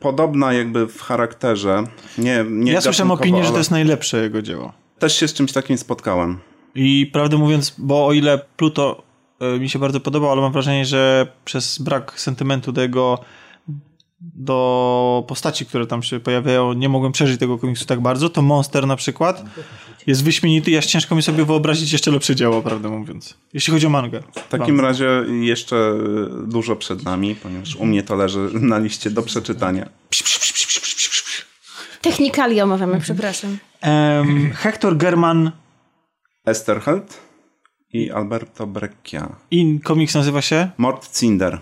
podobna 0.00 0.52
jakby 0.52 0.86
w 0.86 1.02
charakterze. 1.02 1.84
Nie, 2.18 2.44
nie 2.50 2.72
Ja 2.72 2.80
słyszałem 2.80 3.10
opinię, 3.10 3.38
że 3.42 3.48
to 3.48 3.48
ale 3.48 3.58
jest 3.58 3.70
najlepsze 3.70 4.22
jego 4.22 4.42
dzieło. 4.42 4.83
Też 4.98 5.16
się 5.16 5.28
z 5.28 5.34
czymś 5.34 5.52
takim 5.52 5.78
spotkałem. 5.78 6.38
I 6.74 7.10
prawdę 7.12 7.36
mówiąc, 7.36 7.74
bo 7.78 8.06
o 8.06 8.12
ile 8.12 8.38
Pluto 8.56 9.02
e, 9.40 9.58
mi 9.58 9.68
się 9.68 9.78
bardzo 9.78 10.00
podobał, 10.00 10.32
ale 10.32 10.40
mam 10.40 10.52
wrażenie, 10.52 10.84
że 10.84 11.26
przez 11.44 11.78
brak 11.78 12.20
sentymentu 12.20 12.72
do 12.72 12.82
jego 12.82 13.18
do 14.34 15.24
postaci, 15.28 15.66
które 15.66 15.86
tam 15.86 16.02
się 16.02 16.20
pojawiają, 16.20 16.72
nie 16.72 16.88
mogłem 16.88 17.12
przeżyć 17.12 17.40
tego 17.40 17.58
komiksu 17.58 17.86
tak 17.86 18.00
bardzo, 18.00 18.28
to 18.28 18.42
Monster 18.42 18.86
na 18.86 18.96
przykład 18.96 19.44
jest 20.06 20.24
wyśmienity, 20.24 20.70
ja 20.70 20.82
ciężko 20.82 21.14
mi 21.14 21.22
sobie 21.22 21.44
wyobrazić 21.44 21.92
jeszcze 21.92 22.10
lepsze 22.10 22.36
dzieło, 22.36 22.62
prawdę 22.62 22.88
mówiąc. 22.88 23.36
Jeśli 23.52 23.72
chodzi 23.72 23.86
o 23.86 23.90
mangę. 23.90 24.22
W 24.34 24.48
takim 24.48 24.80
razie 24.80 25.24
jeszcze 25.40 25.94
dużo 26.46 26.76
przed 26.76 27.04
nami, 27.04 27.34
ponieważ 27.34 27.76
u 27.76 27.86
mnie 27.86 28.02
to 28.02 28.14
leży 28.14 28.48
na 28.52 28.78
liście 28.78 29.10
do 29.10 29.22
przeczytania. 29.22 29.88
Technikali 32.04 32.60
omawiamy, 32.60 33.00
przepraszam. 33.00 33.58
Em, 33.80 34.50
Hector 34.54 34.96
German 34.96 35.50
Esterheld 36.46 37.20
i 37.92 38.10
Alberto 38.10 38.66
Breccia. 38.66 39.36
i 39.50 39.80
komiks 39.80 40.14
nazywa 40.14 40.42
się? 40.42 40.70
Mort 40.78 41.18
Cinder. 41.20 41.58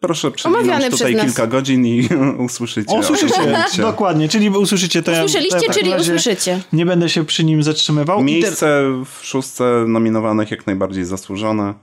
Proszę 0.00 0.30
przewinąć 0.30 0.90
tutaj 0.90 1.16
kilka 1.16 1.46
godzin 1.46 1.86
i 1.86 2.08
usłyszycie. 2.46 2.94
Usłyszycie, 3.00 3.56
dokładnie, 3.78 4.28
czyli 4.28 4.50
usłyszycie 4.50 5.02
to. 5.02 5.10
ja- 5.10 5.18
Usłyszeliście, 5.24 5.58
to 5.58 5.64
ja 5.64 5.72
w 5.72 5.74
takim 5.76 5.90
czyli 5.90 6.00
usłyszycie. 6.00 6.60
Nie 6.72 6.86
będę 6.86 7.08
się 7.08 7.24
przy 7.24 7.44
nim 7.44 7.62
zatrzymywał. 7.62 8.22
Miejsce 8.22 8.82
w 9.04 9.26
szóstce 9.26 9.84
nominowanych 9.88 10.50
jak 10.50 10.66
najbardziej 10.66 11.04
zasłużone. 11.04 11.74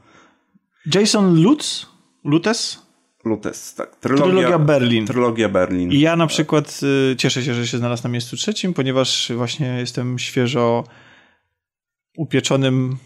Jason 0.95 1.41
Lutz? 1.41 1.85
Lutes? 2.23 2.86
Lutes, 3.26 3.76
tak. 3.76 3.95
Trylogia, 3.95 4.26
Trylogia 4.26 4.60
Berlin. 4.60 5.06
Trylogia 5.07 5.49
Berlin. 5.49 5.91
I 5.91 5.99
ja 5.99 6.15
na 6.15 6.27
przykład 6.27 6.80
y, 7.11 7.15
cieszę 7.15 7.44
się, 7.44 7.53
że 7.53 7.68
się 7.68 7.77
znalazł 7.77 8.03
na 8.03 8.10
miejscu 8.10 8.38
trzecim, 8.38 8.73
ponieważ 8.73 9.31
właśnie 9.35 9.68
jestem 9.80 10.19
świeżo 10.19 10.84
upieczonym 12.18 12.98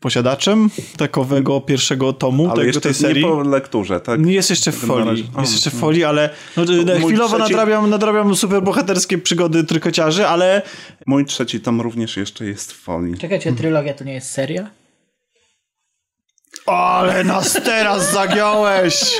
posiadaczem 0.00 0.70
takowego 0.96 1.60
pierwszego 1.60 2.12
tomu 2.12 2.44
Ale 2.44 2.54
tego, 2.54 2.66
jeszcze 2.66 2.80
tej 2.80 2.94
serii. 2.94 3.24
nie 3.24 3.30
po 3.30 3.42
lekturze, 3.42 4.00
tak? 4.00 4.26
Jest 4.26 4.50
jeszcze 4.50 4.72
w 4.72 4.76
folii. 4.76 5.30
A, 5.36 5.40
Jest 5.40 5.52
jeszcze 5.52 5.70
w 5.70 5.74
no. 5.74 5.80
folii, 5.80 6.04
ale 6.04 6.30
no, 6.56 6.64
chwilowo 7.06 7.36
trzeci- 7.36 7.40
nadrabiam, 7.40 7.90
nadrabiam 7.90 8.36
superbohaterskie 8.36 9.18
przygody 9.18 9.64
trykociarzy, 9.64 10.26
ale 10.26 10.62
Mój 11.06 11.24
trzeci 11.24 11.60
tom 11.60 11.80
również 11.80 12.16
jeszcze 12.16 12.46
jest 12.46 12.72
w 12.72 12.76
folii. 12.76 13.18
Czekajcie, 13.18 13.52
trylogia 13.52 13.94
to 13.94 14.04
nie 14.04 14.12
jest 14.14 14.30
seria? 14.30 14.70
Ale 16.66 17.24
nas 17.24 17.52
teraz 17.52 18.12
zagiąłeś! 18.12 19.14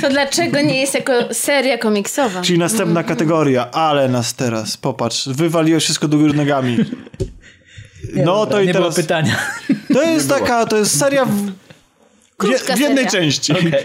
To 0.00 0.08
dlaczego 0.08 0.60
nie 0.60 0.80
jest 0.80 0.94
jako 0.94 1.12
seria 1.34 1.78
komiksowa? 1.78 2.42
Czyli 2.42 2.58
następna 2.58 3.04
kategoria, 3.04 3.70
ale 3.70 4.08
nas 4.08 4.34
teraz, 4.34 4.76
popatrz, 4.76 5.28
wywaliłeś 5.28 5.84
wszystko 5.84 6.08
do 6.08 6.18
góry 6.18 6.32
nogami. 6.34 6.76
Nie, 8.14 8.22
No 8.24 8.32
dobra, 8.36 8.56
to 8.56 8.60
i 8.62 8.66
nie 8.66 8.72
było 8.72 8.84
teraz... 8.84 8.96
pytania. 8.96 9.36
To 9.92 10.02
jest 10.02 10.28
taka, 10.28 10.66
to 10.66 10.76
jest 10.76 10.98
seria 10.98 11.24
w, 11.24 11.30
w, 11.30 11.52
Krótka 12.36 12.76
w 12.76 12.78
jednej 12.80 13.04
seria. 13.04 13.10
części. 13.10 13.52
Okej. 13.52 13.84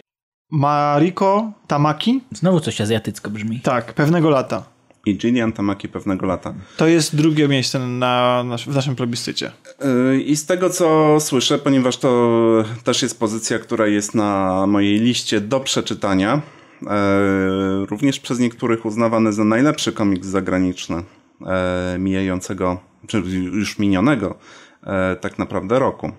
Mariko 0.52 1.52
Tamaki? 1.68 2.22
Znowu 2.32 2.60
coś 2.60 2.82
azjatycko 2.82 3.30
brzmi. 3.30 3.60
Tak, 3.60 3.94
pewnego 3.94 4.30
lata. 4.30 4.64
I 5.06 5.18
Gillian 5.18 5.52
Tamaki 5.52 5.88
pewnego 5.88 6.26
lata. 6.26 6.54
To 6.78 6.88
jest 6.88 7.16
drugie 7.16 7.48
miejsce 7.48 7.80
na, 7.80 8.44
w 8.68 8.76
naszym 8.76 8.96
plebiscycie. 8.96 9.52
Yy, 9.84 10.22
I 10.22 10.36
z 10.36 10.46
tego 10.46 10.70
co 10.70 11.18
słyszę, 11.20 11.60
ponieważ 11.60 11.98
to 11.98 12.64
też 12.84 13.02
jest 13.02 13.20
pozycja, 13.20 13.60
która 13.60 13.88
jest 13.88 14.16
na 14.16 14.64
mojej 14.68 15.00
liście 15.00 15.42
do 15.42 15.60
przeczytania, 15.60 16.42
yy, 16.82 16.90
również 17.86 18.20
przez 18.20 18.40
niektórych 18.40 18.86
uznawany 18.86 19.34
za 19.34 19.44
najlepszy 19.44 19.92
komiks 19.92 20.28
zagraniczny 20.28 21.04
yy, 21.42 21.48
mijającego, 22.00 22.80
czy 23.08 23.18
już 23.52 23.80
minionego 23.80 24.36
yy, 24.84 24.92
tak 25.22 25.40
naprawdę 25.40 25.80
roku. 25.80 26.12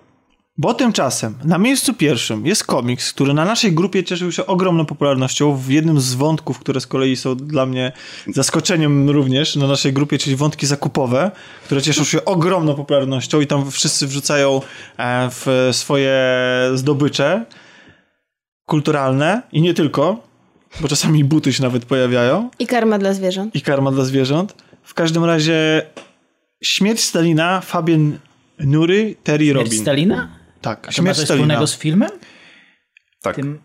Bo 0.57 0.73
tymczasem 0.73 1.35
na 1.43 1.57
miejscu 1.57 1.93
pierwszym 1.93 2.45
jest 2.45 2.63
komiks, 2.63 3.13
który 3.13 3.33
na 3.33 3.45
naszej 3.45 3.71
grupie 3.71 4.03
cieszył 4.03 4.31
się 4.31 4.45
ogromną 4.45 4.85
popularnością 4.85 5.55
w 5.55 5.69
jednym 5.69 6.01
z 6.01 6.13
wątków, 6.13 6.59
które 6.59 6.81
z 6.81 6.87
kolei 6.87 7.15
są 7.15 7.35
dla 7.35 7.65
mnie 7.65 7.91
zaskoczeniem 8.27 9.09
również 9.09 9.55
na 9.55 9.67
naszej 9.67 9.93
grupie, 9.93 10.17
czyli 10.17 10.35
wątki 10.35 10.65
zakupowe, 10.65 11.31
które 11.65 11.81
cieszą 11.81 12.03
się 12.03 12.25
ogromną 12.25 12.75
popularnością 12.75 13.41
i 13.41 13.47
tam 13.47 13.71
wszyscy 13.71 14.07
wrzucają 14.07 14.61
e, 14.97 15.29
w 15.31 15.69
swoje 15.71 16.21
zdobycze 16.73 17.45
kulturalne 18.65 19.41
i 19.51 19.61
nie 19.61 19.73
tylko, 19.73 20.23
bo 20.81 20.87
czasami 20.87 21.23
buty 21.23 21.53
się 21.53 21.63
nawet 21.63 21.85
pojawiają 21.85 22.49
I 22.59 22.67
karma 22.67 22.99
dla 22.99 23.13
zwierząt. 23.13 23.55
i 23.55 23.61
karma 23.61 23.91
dla 23.91 24.05
zwierząt. 24.05 24.55
W 24.83 24.93
każdym 24.93 25.25
razie 25.25 25.81
Śmierć 26.63 27.01
Stalina, 27.01 27.61
Fabien 27.61 28.19
Nury, 28.59 29.15
Terry 29.23 29.45
Śmierć 29.45 29.63
Robin. 29.65 29.81
Stalina? 29.81 30.42
Tak, 30.63 30.79
A 30.79 30.81
to 30.81 30.87
ma 30.87 30.91
Śmierć 30.93 31.17
coś 31.17 31.25
Stalina. 31.25 31.43
wspólnego 31.45 31.67
z 31.67 31.77
filmem? 31.77 32.09
Tak. 33.21 33.35
Tym... 33.35 33.59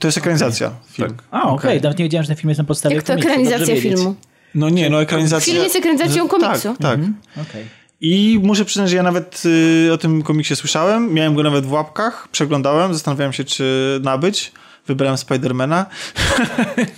To 0.00 0.08
jest 0.08 0.18
ekranizacja 0.18 0.70
film. 0.92 1.08
Tak. 1.08 1.24
A, 1.30 1.42
okej, 1.42 1.80
nawet 1.80 1.98
nie 1.98 2.04
wiedziałem, 2.04 2.24
że 2.24 2.28
ten 2.28 2.36
film 2.36 2.48
jest 2.48 2.58
na 2.58 2.64
podstawie 2.64 2.94
Jak 2.94 3.04
to 3.04 3.12
komiksu. 3.12 3.30
Ekranizacja 3.30 3.80
filmu. 3.80 4.14
No 4.54 4.68
nie, 4.68 4.90
no 4.90 5.02
ekranizacja... 5.02 5.52
Film 5.52 5.64
jest 5.64 5.76
ekranizacją 5.76 6.28
komiksu. 6.28 6.68
Tak, 6.68 6.78
tak. 6.78 7.00
Okej. 7.48 7.64
I 8.00 8.40
muszę 8.42 8.64
przyznać, 8.64 8.90
że 8.90 8.96
ja 8.96 9.02
nawet 9.02 9.42
y, 9.86 9.92
o 9.92 9.98
tym 9.98 10.22
komiksie 10.22 10.56
słyszałem, 10.56 11.14
miałem 11.14 11.34
go 11.34 11.42
nawet 11.42 11.66
w 11.66 11.72
łapkach, 11.72 12.28
przeglądałem, 12.32 12.94
zastanawiałem 12.94 13.32
się, 13.32 13.44
czy 13.44 14.00
nabyć. 14.02 14.52
Wybrałem 14.86 15.16
Spidermana. 15.16 15.86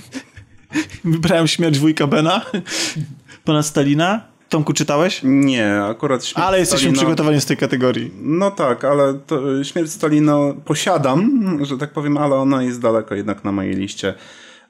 Wybrałem 1.04 1.48
Śmierć 1.48 1.78
wujka 1.78 2.06
Bena 2.06 2.44
ponad 3.44 3.66
Stalina. 3.66 4.37
Tomku, 4.48 4.72
czytałeś? 4.72 5.20
Nie, 5.24 5.82
akurat 5.82 6.24
śmierć 6.24 6.46
Ale 6.48 6.58
jesteśmy 6.58 6.90
Stalina- 6.90 6.96
przygotowani 6.96 7.40
z 7.40 7.46
tej 7.46 7.56
kategorii. 7.56 8.10
No 8.22 8.50
tak, 8.50 8.84
ale 8.84 9.14
to, 9.14 9.64
śmierć 9.64 9.90
Stalina 9.90 10.36
posiadam, 10.64 11.58
że 11.62 11.78
tak 11.78 11.92
powiem, 11.92 12.16
ale 12.16 12.34
ona 12.34 12.62
jest 12.62 12.80
daleko 12.80 13.14
jednak 13.14 13.44
na 13.44 13.52
mojej 13.52 13.74
liście 13.74 14.14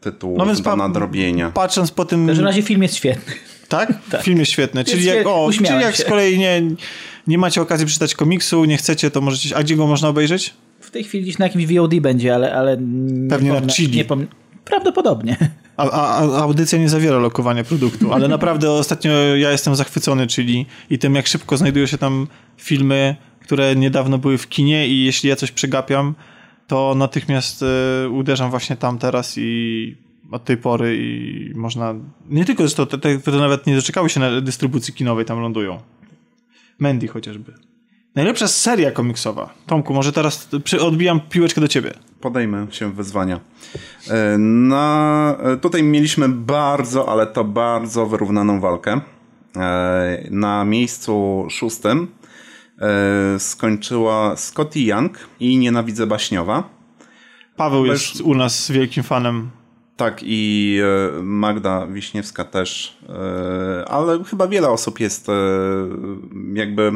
tytułów 0.00 0.38
No 0.38 0.46
więc 0.46 0.60
do 0.60 0.76
nadrobienia. 0.76 1.50
Patrząc 1.50 1.90
po 1.90 2.04
tym... 2.04 2.24
W 2.24 2.28
każdym 2.28 2.46
razie 2.46 2.62
film 2.62 2.82
jest 2.82 2.96
świetny. 2.96 3.34
Tak? 3.68 3.92
Film 4.22 4.38
jest 4.38 4.52
świetny. 4.52 4.84
Czyli 4.84 5.04
jak, 5.04 5.26
o, 5.26 5.50
czyli 5.52 5.64
jak 5.64 5.96
się. 5.96 6.02
z 6.02 6.06
kolei 6.06 6.38
nie, 6.38 6.62
nie 7.26 7.38
macie 7.38 7.62
okazji 7.62 7.86
przeczytać 7.86 8.14
komiksu, 8.14 8.64
nie 8.64 8.76
chcecie, 8.76 9.10
to 9.10 9.20
możecie... 9.20 9.56
A 9.56 9.62
gdzie 9.62 9.76
go 9.76 9.86
można 9.86 10.08
obejrzeć? 10.08 10.54
W 10.80 10.90
tej 10.90 11.04
chwili 11.04 11.24
gdzieś 11.24 11.38
na 11.38 11.46
jakimś 11.46 11.66
VOD 11.66 11.94
będzie, 11.94 12.34
ale... 12.34 12.54
ale 12.54 12.76
nie 12.80 13.30
Pewnie 13.30 13.52
na 13.52 13.66
Chili. 13.66 13.96
Nie 13.96 14.04
pom... 14.04 14.26
Prawdopodobnie. 14.64 15.36
A, 15.78 15.90
a, 15.90 16.18
a 16.18 16.42
audycja 16.42 16.78
nie 16.78 16.88
zawiera 16.88 17.18
lokowania 17.18 17.64
produktu, 17.64 18.12
ale 18.12 18.28
naprawdę 18.38 18.70
ostatnio 18.70 19.12
ja 19.36 19.50
jestem 19.50 19.76
zachwycony, 19.76 20.26
czyli 20.26 20.66
i 20.90 20.98
tym 20.98 21.14
jak 21.14 21.26
szybko 21.26 21.56
znajdują 21.56 21.86
się 21.86 21.98
tam 21.98 22.26
filmy, 22.56 23.16
które 23.40 23.76
niedawno 23.76 24.18
były 24.18 24.38
w 24.38 24.48
kinie 24.48 24.88
i 24.88 25.04
jeśli 25.04 25.28
ja 25.28 25.36
coś 25.36 25.52
przegapiam, 25.52 26.14
to 26.66 26.94
natychmiast 26.96 27.62
e, 27.62 28.08
uderzam 28.08 28.50
właśnie 28.50 28.76
tam 28.76 28.98
teraz 28.98 29.34
i 29.38 29.96
od 30.30 30.44
tej 30.44 30.56
pory 30.56 30.96
i 31.00 31.52
można... 31.54 31.94
Nie 32.28 32.44
tylko, 32.44 32.68
że 32.68 32.74
to, 32.74 32.86
te, 32.86 32.98
te, 32.98 33.18
które 33.18 33.38
nawet 33.38 33.66
nie 33.66 33.74
doczekały 33.74 34.10
się 34.10 34.20
na 34.20 34.40
dystrybucji 34.40 34.94
kinowej, 34.94 35.24
tam 35.24 35.40
lądują. 35.40 35.80
Mandy 36.78 37.08
chociażby. 37.08 37.67
Najlepsza 38.18 38.48
seria 38.48 38.90
komiksowa. 38.90 39.54
Tomku, 39.66 39.94
może 39.94 40.12
teraz 40.12 40.48
odbijam 40.80 41.20
piłeczkę 41.20 41.60
do 41.60 41.68
ciebie. 41.68 41.92
Podejmę 42.20 42.66
się 42.70 42.92
wyzwania. 42.92 43.40
E, 44.10 44.38
Na, 44.38 45.36
e, 45.42 45.56
tutaj 45.56 45.82
mieliśmy 45.82 46.28
bardzo, 46.28 47.08
ale 47.08 47.26
to 47.26 47.44
bardzo 47.44 48.06
wyrównaną 48.06 48.60
walkę. 48.60 49.00
E, 49.56 50.22
Na 50.30 50.64
miejscu 50.64 51.46
szóstym 51.50 52.08
skończyła 53.38 54.36
Scotty 54.36 54.80
Young 54.80 55.18
i 55.40 55.58
Nienawidzę 55.58 56.06
Baśniowa. 56.06 56.68
Paweł 57.56 57.82
Bez- 57.86 57.90
jest 57.90 58.20
u 58.20 58.34
nas 58.34 58.70
wielkim 58.70 59.02
fanem 59.02 59.50
Tak, 59.96 60.20
i 60.22 60.78
Magda 61.22 61.86
Wiśniewska 61.86 62.44
też, 62.44 62.98
ale 63.86 64.24
chyba 64.24 64.48
wiele 64.48 64.68
osób 64.68 65.00
jest 65.00 65.26
jakby. 66.54 66.92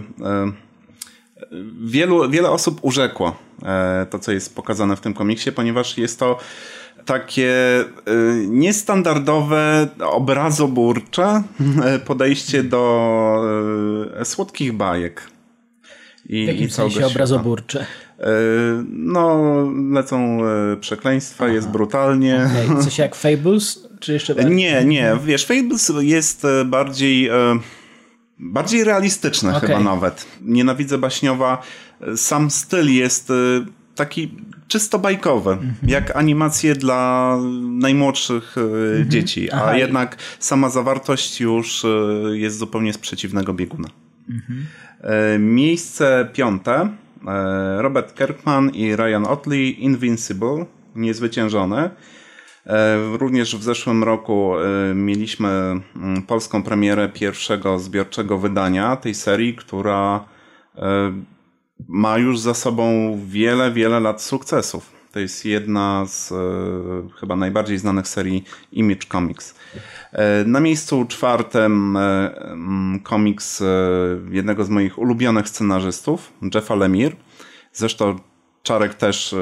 Wielu, 1.85 2.31
wiele 2.31 2.51
osób 2.51 2.79
urzekło 2.83 3.37
e, 3.63 4.07
to, 4.11 4.19
co 4.19 4.33
jest 4.33 4.55
pokazane 4.55 4.97
w 4.97 5.01
tym 5.01 5.15
komiksie, 5.15 5.53
ponieważ 5.53 5.99
jest 5.99 6.19
to 6.19 6.39
takie 7.05 7.81
e, 7.81 7.85
niestandardowe, 8.49 9.89
obrazoburcze 10.01 11.43
e, 11.85 11.99
podejście 11.99 12.63
do 12.63 13.43
słodkich 14.25 14.73
bajek. 14.73 15.23
I, 16.29 16.45
W 16.45 16.49
jakim 16.49 16.69
całego 16.69 16.91
sensie 16.95 16.95
świata. 16.95 17.07
obrazoburcze? 17.13 17.87
No, 18.89 19.53
lecą 19.93 20.39
przekleństwa, 20.81 21.49
jest 21.49 21.69
brutalnie. 21.69 22.51
Ej, 22.57 22.85
coś 22.85 22.99
jak 22.99 23.15
Fables? 23.15 23.89
Czy 24.01 24.13
jeszcze 24.13 24.35
bardziej? 24.35 24.55
Nie, 24.57 24.85
nie, 24.85 25.13
wiesz, 25.25 25.47
Fables 25.47 25.93
jest 26.01 26.47
bardziej, 26.65 27.31
bardziej 28.43 28.85
realistyczne 28.85 29.57
Okej. 29.57 29.69
chyba 29.69 29.81
nawet. 29.81 30.27
Nienawidzę 30.43 30.99
baśniowa. 30.99 31.63
Sam 32.17 32.51
styl 32.51 32.95
jest 32.95 33.31
e, 33.31 33.35
taki 33.95 34.35
czysto 34.69 34.99
bajkowy, 34.99 35.59
jak 35.83 36.17
animacje 36.17 36.75
dla 36.75 37.37
najmłodszych 37.63 38.57
e, 39.03 39.07
dzieci, 39.07 39.51
a 39.51 39.57
Aha. 39.57 39.77
jednak 39.77 40.17
sama 40.39 40.69
zawartość 40.69 41.41
już 41.41 41.85
e, 41.85 41.89
jest 42.33 42.59
zupełnie 42.59 42.93
z 42.93 42.99
przeciwnego 42.99 43.55
bieguna. 43.55 43.89
E, 45.01 45.39
Miejsce 45.39 46.29
piąte. 46.33 46.89
e, 47.29 47.83
Robert 47.83 48.19
Kirkman 48.19 48.71
i 48.71 48.97
Ryan 48.97 49.25
Otley, 49.27 49.85
Invincible, 49.85 50.67
niezwyciężony. 50.97 51.91
E, 52.67 53.17
Również 53.19 53.57
w 53.57 53.63
zeszłym 53.63 54.05
roku 54.05 54.55
e, 54.59 54.95
mieliśmy 54.95 55.49
mm, 55.49 56.23
polską 56.23 56.63
premierę 56.63 57.09
pierwszego 57.09 57.79
zbiorczego 57.79 58.39
wydania 58.39 58.97
tej 58.97 59.15
serii, 59.15 59.55
która 59.55 60.25
e, 60.77 61.13
ma 61.89 62.19
już 62.19 62.39
za 62.39 62.55
sobą 62.55 63.19
wiele, 63.27 63.73
wiele 63.73 64.01
lat 64.01 64.23
sukcesów. 64.23 65.03
To 65.13 65.21
jest 65.21 65.45
jedna 65.45 66.05
z 66.07 66.35
chyba 67.21 67.37
najbardziej 67.37 67.79
znanych 67.79 68.09
serii 68.09 68.45
Image 68.73 69.07
Comics. 69.07 69.55
Na 70.47 70.61
miejscu 70.61 71.05
czwartym 71.09 71.97
mm, 71.97 73.01
komiks 73.01 73.63
jednego 74.31 74.65
z 74.65 74.69
moich 74.69 74.99
ulubionych 74.99 75.49
scenarzystów, 75.49 76.33
Jeffa 76.55 76.75
Lemire. 76.75 77.17
Zresztą 77.73 78.19
Czarek 78.63 78.95
też 78.95 79.33
e, 79.33 79.37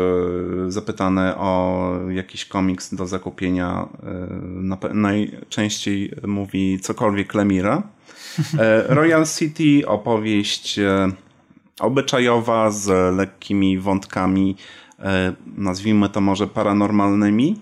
zapytany 0.68 1.36
o 1.36 1.90
jakiś 2.09 2.44
komiks 2.44 2.94
do 2.94 3.06
zakupienia. 3.06 3.88
e, 4.82 4.94
Najczęściej 4.94 6.12
mówi 6.26 6.80
cokolwiek 6.80 7.34
Lemira. 7.34 7.82
E, 8.59 8.94
Royal 8.94 9.26
City, 9.26 9.86
opowieść 9.86 10.80
obyczajowa 11.80 12.70
z 12.70 13.16
lekkimi 13.16 13.78
wątkami, 13.78 14.56
nazwijmy 15.56 16.09
to 16.09 16.20
może 16.20 16.47
paranormalnymi, 16.47 17.60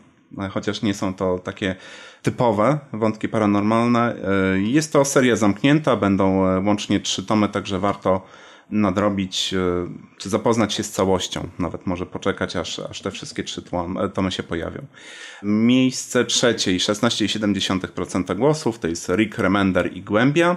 chociaż 0.51 0.83
nie 0.83 0.95
są 0.95 1.15
to 1.15 1.39
takie 1.39 1.77
typowe 2.23 2.79
wątki 2.93 3.29
paranormalne. 3.29 4.15
Jest 4.57 4.93
to 4.93 5.05
seria 5.05 5.37
zamknięta, 5.37 5.97
będą 5.97 6.39
łącznie 6.65 7.01
trzy 7.01 7.27
tomy, 7.27 7.49
także 7.49 7.79
warto 7.79 8.23
nadrobić, 8.71 9.55
e, 9.55 9.89
czy 10.19 10.29
zapoznać 10.29 10.75
się 10.75 10.83
z 10.83 10.91
całością. 10.91 11.49
Nawet 11.59 11.87
może 11.87 12.07
poczekać, 12.07 12.57
aż, 12.57 12.79
aż 12.79 13.01
te 13.01 13.11
wszystkie 13.11 13.45
trzy 13.45 13.63
e, 14.01 14.09
tomy 14.09 14.33
się 14.33 14.43
pojawią. 14.43 14.87
Miejsce 15.43 16.25
trzecie 16.25 16.73
i 16.73 16.79
16,7% 16.79 18.37
głosów 18.37 18.79
to 18.79 18.89
jest 18.89 19.09
Rick 19.09 19.39
Remender 19.39 19.97
i 19.97 20.03
Głębia. 20.03 20.57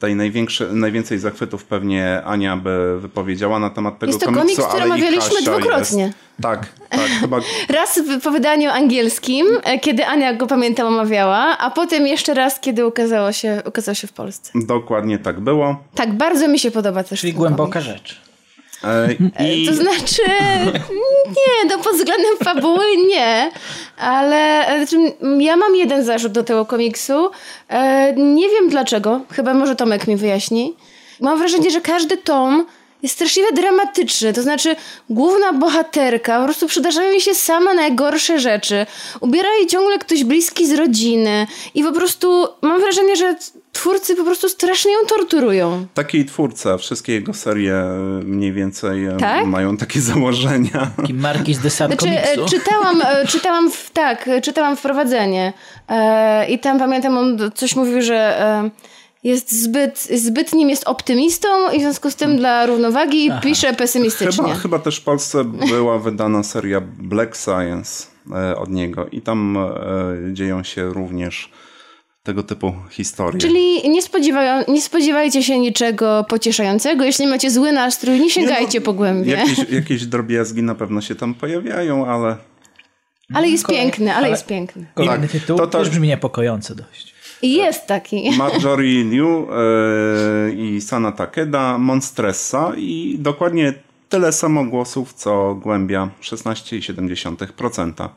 Tutaj 0.00 0.16
największy, 0.16 0.72
najwięcej 0.72 1.18
zachwytów 1.18 1.64
pewnie 1.64 2.22
Ania 2.24 2.56
by 2.56 3.00
wypowiedziała 3.00 3.58
na 3.58 3.70
temat 3.70 3.98
tego 3.98 4.12
Jest 4.12 4.20
to 4.20 4.26
komiksu, 4.26 4.42
komiks, 4.56 4.64
który 4.64 4.82
ale 4.82 4.88
i 4.88 4.92
omawialiśmy 4.92 5.42
dwukrotnie. 5.42 6.02
Jest, 6.02 6.18
tak, 6.42 6.66
tak, 6.90 7.00
chyba 7.20 7.38
Raz 7.68 7.98
w 8.22 8.30
wydaniu 8.32 8.70
angielskim, 8.70 9.46
e, 9.64 9.78
kiedy 9.78 10.06
Ania 10.06 10.34
go 10.34 10.46
pamiętam 10.46 10.86
omawiała, 10.86 11.58
a 11.58 11.70
potem 11.70 12.06
jeszcze 12.06 12.34
raz, 12.34 12.60
kiedy 12.60 12.86
ukazało 12.86 13.32
się, 13.32 13.62
ukazało 13.66 13.94
się 13.94 14.06
w 14.06 14.12
Polsce. 14.12 14.52
dokładnie 14.54 15.18
tak 15.18 15.40
było. 15.40 15.76
Tak, 15.94 16.12
bardzo 16.16 16.48
mi 16.48 16.58
się 16.58 16.70
podoba 16.70 17.04
też 17.04 17.20
Czyli 17.20 17.32
głęboka 17.32 17.80
komiks. 17.80 17.88
rzecz. 17.98 18.20
E, 18.84 19.44
I 19.46 19.66
To 19.66 19.74
znaczy, 19.74 20.22
nie, 21.26 21.68
no 21.70 21.78
pod 21.78 21.92
względem 21.96 22.36
fabuły 22.44 22.96
nie, 22.96 23.50
ale 23.96 24.68
e, 24.68 24.86
znaczy, 24.86 25.12
ja 25.38 25.56
mam 25.56 25.76
jeden 25.76 26.04
zarzut 26.04 26.32
do 26.32 26.44
tego 26.44 26.66
komiksu. 26.66 27.30
E, 27.68 28.12
nie 28.16 28.48
wiem 28.48 28.68
dlaczego, 28.68 29.20
chyba 29.32 29.54
może 29.54 29.76
Tomek 29.76 30.06
mi 30.06 30.16
wyjaśni. 30.16 30.76
Mam 31.20 31.38
wrażenie, 31.38 31.70
że 31.70 31.80
każdy 31.80 32.16
tom 32.16 32.66
jest 33.02 33.14
straszliwie 33.14 33.52
dramatyczny, 33.52 34.32
to 34.32 34.42
znaczy 34.42 34.76
główna 35.10 35.52
bohaterka, 35.52 36.38
po 36.38 36.44
prostu 36.44 36.66
przydarzają 36.66 37.10
jej 37.10 37.20
się 37.20 37.34
same 37.34 37.74
najgorsze 37.74 38.40
rzeczy. 38.40 38.86
Ubiera 39.20 39.48
jej 39.58 39.66
ciągle 39.66 39.98
ktoś 39.98 40.24
bliski 40.24 40.66
z 40.66 40.72
rodziny 40.72 41.46
i 41.74 41.84
po 41.84 41.92
prostu 41.92 42.48
mam 42.62 42.80
wrażenie, 42.80 43.16
że 43.16 43.36
twórcy 43.72 44.16
po 44.16 44.24
prostu 44.24 44.48
strasznie 44.48 44.92
ją 44.92 44.98
torturują. 45.08 45.86
taki 45.94 46.24
twórca, 46.24 46.78
wszystkie 46.78 47.12
jego 47.12 47.34
serie 47.34 47.82
mniej 48.24 48.52
więcej 48.52 49.06
Tak? 49.20 49.46
mają 49.46 49.76
takie 49.76 50.00
założenia. 50.10 50.90
Taki 50.96 51.14
Marquis 51.14 51.58
de 51.58 51.70
Sade 51.70 51.94
Znaczy, 51.96 52.08
e, 52.18 52.36
komiksu. 52.36 52.56
czytałam, 52.56 53.02
e, 53.02 53.26
czytałam 53.26 53.70
w, 53.70 53.90
tak, 53.90 54.28
e, 54.28 54.40
czytałam 54.40 54.76
wprowadzenie 54.76 55.52
i 56.48 56.58
tam 56.58 56.78
pamiętam, 56.78 57.18
on 57.18 57.38
coś 57.54 57.76
mówił, 57.76 58.02
że 58.02 58.40
jest 59.24 59.62
zbyt, 59.62 59.98
zbytnim 59.98 60.70
jest 60.70 60.84
optymistą 60.88 61.48
i 61.72 61.78
w 61.78 61.80
związku 61.80 62.10
z 62.10 62.16
tym 62.16 62.36
dla 62.36 62.66
równowagi 62.66 63.30
pisze 63.42 63.74
pesymistycznie. 63.74 64.44
Chyba, 64.44 64.54
chyba 64.54 64.78
też 64.78 65.00
w 65.00 65.04
Polsce 65.04 65.44
była 65.44 65.98
wydana 65.98 66.42
seria 66.42 66.80
Black 66.98 67.36
Science 67.36 68.06
od 68.56 68.70
niego 68.70 69.06
i 69.12 69.20
tam 69.20 69.58
dzieją 70.32 70.62
się 70.62 70.92
również 70.92 71.50
tego 72.22 72.42
typu 72.42 72.72
historie. 72.90 73.40
Czyli 73.40 73.88
nie, 73.90 74.02
spodziewają, 74.02 74.64
nie 74.68 74.80
spodziewajcie 74.82 75.42
się 75.42 75.58
niczego 75.58 76.24
pocieszającego. 76.28 77.04
Jeśli 77.04 77.26
macie 77.26 77.50
zły 77.50 77.72
nastrój, 77.72 78.20
nie 78.20 78.30
sięgajcie 78.30 78.78
no, 78.78 78.84
po 78.84 78.92
głębie. 78.92 79.32
Jakieś, 79.32 79.58
jakieś 79.80 80.06
drobiazgi 80.06 80.62
na 80.62 80.74
pewno 80.74 81.00
się 81.00 81.14
tam 81.14 81.34
pojawiają, 81.34 82.06
ale 82.06 82.36
Ale 83.34 83.48
jest 83.48 83.64
Kolej- 83.66 83.80
piękny, 83.80 84.08
ale 84.10 84.16
ale- 84.16 84.30
jest 84.30 84.46
piękny. 84.46 84.86
Kolejny 84.94 85.28
tak, 85.28 85.40
tytuł 85.40 85.56
to- 85.58 85.66
to- 85.66 85.78
też 85.78 85.90
brzmi 85.90 86.08
niepokojąco 86.08 86.74
dość. 86.74 87.14
I 87.42 87.52
jest 87.54 87.86
taki. 87.86 88.30
Marjorie 88.38 89.04
Liu 89.04 89.48
e, 89.52 90.50
i 90.52 90.80
Sana 90.80 91.12
Takeda, 91.12 91.78
Monstressa 91.78 92.72
i 92.76 93.16
dokładnie 93.18 93.74
tyle 94.08 94.32
samo 94.32 94.64
głosów, 94.64 95.14
co 95.14 95.54
Głębia, 95.54 96.08
16,7%. 96.22 98.08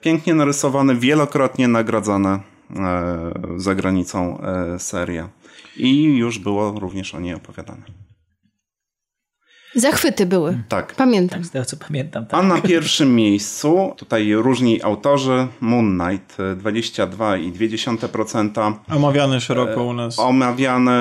Pięknie 0.00 0.34
narysowany, 0.34 0.96
wielokrotnie 0.96 1.68
nagradzana 1.68 2.34
e, 2.34 2.51
za 3.56 3.74
granicą 3.74 4.40
e, 4.40 4.78
seria. 4.78 5.28
I 5.76 6.04
już 6.04 6.38
było 6.38 6.80
również 6.80 7.14
o 7.14 7.20
niej 7.20 7.34
opowiadane. 7.34 7.82
Zachwyty 9.74 10.26
były. 10.26 10.62
Tak. 10.68 10.94
Pamiętam. 10.94 11.44
Z 11.44 11.50
tego 11.50 11.64
co 11.64 11.76
pamiętam. 11.76 12.26
Tak. 12.26 12.40
A 12.40 12.42
na 12.42 12.60
pierwszym 12.60 13.14
miejscu, 13.24 13.94
tutaj 13.96 14.34
różni 14.34 14.82
autorzy, 14.82 15.46
Moon 15.60 15.98
Knight 15.98 16.40
e, 16.40 16.56
22,2%. 16.56 18.74
Omawiany 18.90 19.40
szeroko 19.40 19.84
u 19.84 19.92
nas. 19.92 20.18
Omawiany 20.18 20.92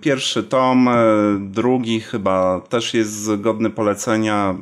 pierwszy 0.00 0.42
tom, 0.42 0.88
e, 0.88 0.94
drugi 1.40 2.00
chyba 2.00 2.60
też 2.60 2.94
jest 2.94 3.40
godny 3.40 3.70
polecenia. 3.70 4.54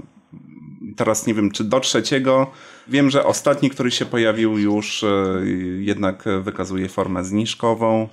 Teraz 0.97 1.27
nie 1.27 1.35
wiem, 1.35 1.51
czy 1.51 1.65
do 1.65 1.81
trzeciego. 1.81 2.51
Wiem, 2.89 3.11
że 3.11 3.25
ostatni, 3.25 3.71
który 3.71 3.91
się 3.91 4.07
pojawił 4.07 4.59
już 4.59 5.05
e, 5.05 5.41
jednak 5.79 6.25
wykazuje 6.43 6.89
formę 6.89 7.25
zniżkową. 7.25 8.09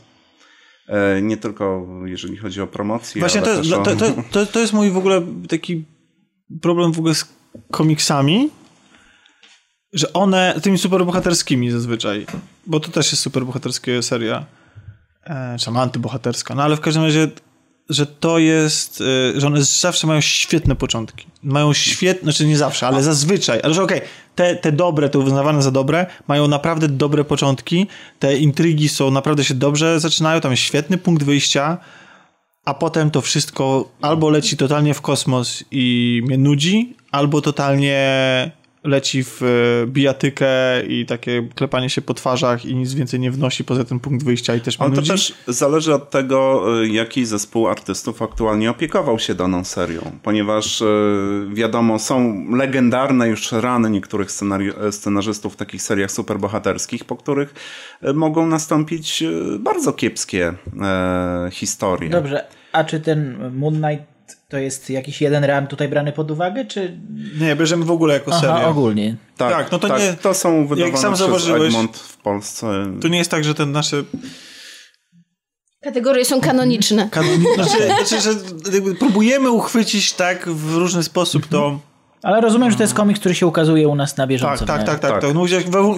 E, 0.87 1.21
Nie 1.21 1.37
tylko 1.37 1.87
jeżeli 2.05 2.37
chodzi 2.37 2.61
o 2.61 2.67
promocję, 2.67 3.19
Właśnie 3.19 3.41
ale 3.41 3.63
to, 3.63 3.81
o... 3.81 3.83
to, 3.83 3.95
to, 4.31 4.45
to, 4.45 4.59
jest 4.59 4.73
mój 4.73 4.91
w 4.91 4.97
ogóle 4.97 5.21
taki 5.49 5.85
problem 6.61 6.93
w 6.93 6.99
ogóle 6.99 7.15
z 7.15 7.33
komiksami, 7.71 8.49
że 9.93 10.13
one, 10.13 10.59
tymi 10.63 10.77
superbohaterskimi 10.77 11.71
zazwyczaj, 11.71 12.25
bo 12.67 12.79
to 12.79 12.91
też 12.91 13.11
jest 13.11 13.23
superbohaterska 13.23 13.91
seria, 14.01 14.45
e, 15.23 15.55
czy 15.59 15.65
tam 15.65 15.77
antybohaterska, 15.77 16.55
no 16.55 16.63
ale 16.63 16.75
w 16.75 16.81
każdym 16.81 17.03
razie, 17.03 17.27
że 17.89 18.05
to 18.05 18.39
jest, 18.39 19.03
e, 19.35 19.39
że 19.39 19.47
one 19.47 19.63
zawsze 19.63 20.07
mają 20.07 20.21
świetne 20.21 20.75
początki. 20.75 21.27
Mają 21.43 21.73
świetne, 21.73 22.23
znaczy 22.23 22.45
nie 22.45 22.57
zawsze, 22.57 22.87
ale 22.87 23.03
zazwyczaj, 23.03 23.59
ale 23.63 23.73
że 23.73 23.83
okej, 23.83 24.01
te, 24.35 24.55
te 24.55 24.71
dobre, 24.71 25.09
te 25.09 25.19
uznawane 25.19 25.61
za 25.61 25.71
dobre, 25.71 26.05
mają 26.27 26.47
naprawdę 26.47 26.87
dobre 26.87 27.23
początki, 27.23 27.87
te 28.19 28.37
intrygi 28.37 28.89
są, 28.89 29.11
naprawdę 29.11 29.43
się 29.43 29.53
dobrze 29.53 29.99
zaczynają, 29.99 30.41
tam 30.41 30.51
jest 30.51 30.63
świetny 30.63 30.97
punkt 30.97 31.23
wyjścia, 31.23 31.77
a 32.65 32.73
potem 32.73 33.11
to 33.11 33.21
wszystko 33.21 33.89
albo 34.01 34.29
leci 34.29 34.57
totalnie 34.57 34.93
w 34.93 35.01
kosmos 35.01 35.63
i 35.71 36.21
mnie 36.25 36.37
nudzi, 36.37 36.95
albo 37.11 37.41
totalnie 37.41 38.51
leci 38.83 39.23
w 39.23 39.43
e, 39.43 39.87
bijatykę 39.87 40.47
i 40.87 41.05
takie 41.05 41.47
klepanie 41.55 41.89
się 41.89 42.01
po 42.01 42.13
twarzach 42.13 42.65
i 42.65 42.75
nic 42.75 42.93
więcej 42.93 43.19
nie 43.19 43.31
wnosi 43.31 43.63
poza 43.63 43.83
ten 43.83 43.99
punkt 43.99 44.25
wyjścia 44.25 44.55
i 44.55 44.61
też 44.61 44.75
Ale 44.79 44.95
to 44.95 45.01
też 45.01 45.33
zależy 45.47 45.93
od 45.93 46.09
tego, 46.09 46.65
y, 46.83 46.87
jaki 46.87 47.25
zespół 47.25 47.67
artystów 47.67 48.21
aktualnie 48.21 48.71
opiekował 48.71 49.19
się 49.19 49.35
daną 49.35 49.63
serią, 49.63 50.01
ponieważ 50.23 50.81
y, 50.81 50.85
wiadomo, 51.53 51.99
są 51.99 52.45
legendarne 52.55 53.27
już 53.27 53.51
rany 53.51 53.89
niektórych 53.89 54.29
scenari- 54.29 54.91
scenarzystów 54.91 55.53
w 55.53 55.57
takich 55.57 55.81
seriach 55.81 56.11
superbohaterskich, 56.11 57.05
po 57.05 57.15
których 57.15 57.53
mogą 58.13 58.47
nastąpić 58.47 59.23
bardzo 59.59 59.93
kiepskie 59.93 60.53
e, 60.81 61.49
historie. 61.51 62.09
Dobrze, 62.09 62.47
a 62.71 62.83
czy 62.83 62.99
ten 62.99 63.51
Moon 63.55 63.81
Knight 63.81 64.18
to 64.49 64.57
jest 64.57 64.89
jakiś 64.89 65.21
jeden 65.21 65.45
run 65.45 65.67
tutaj 65.67 65.87
brany 65.87 66.11
pod 66.11 66.31
uwagę, 66.31 66.65
czy... 66.65 66.99
Nie, 67.39 67.55
bierzemy 67.55 67.85
w 67.85 67.91
ogóle 67.91 68.13
jako 68.13 68.39
serię. 68.39 68.55
Aha, 68.55 68.67
ogólnie. 68.67 69.15
Tak, 69.37 69.51
Tak, 69.53 69.71
no 69.71 69.79
to 69.79 69.87
tak, 69.87 69.99
nie- 70.01 70.13
To 70.13 70.33
są 70.33 70.67
wydawane 70.67 70.97
sam 70.97 71.13
przez 71.13 71.27
zauważyłeś- 71.27 71.67
Egmont 71.67 71.97
w 71.97 72.17
Polsce. 72.17 72.67
To 73.01 73.07
nie 73.07 73.17
jest 73.17 73.31
tak, 73.31 73.43
że 73.43 73.55
te 73.55 73.65
nasze 73.65 74.03
Kategorie 75.83 76.25
są 76.25 76.41
kanoniczne. 76.41 77.09
kanoni... 77.11 77.45
znaczy, 77.55 77.87
znaczy, 78.07 78.21
że 78.21 78.29
próbujemy 78.99 79.51
uchwycić 79.51 80.13
tak 80.13 80.49
w 80.49 80.75
różny 80.75 81.03
sposób 81.03 81.47
to... 81.47 81.79
Ale 82.23 82.41
rozumiem, 82.41 82.71
że 82.71 82.77
to 82.77 82.83
jest 82.83 82.93
komiks, 82.93 83.19
który 83.19 83.35
się 83.35 83.47
ukazuje 83.47 83.87
u 83.87 83.95
nas 83.95 84.17
na 84.17 84.23
Tak, 84.23 84.29
bieżąco. 84.29 84.65
tak, 84.65 84.79
nie? 84.79 84.85
tak, 84.85 84.99
tak. 84.99 85.11
Tak. 85.11 85.21
tak. 85.21 85.33
No, 85.33 85.45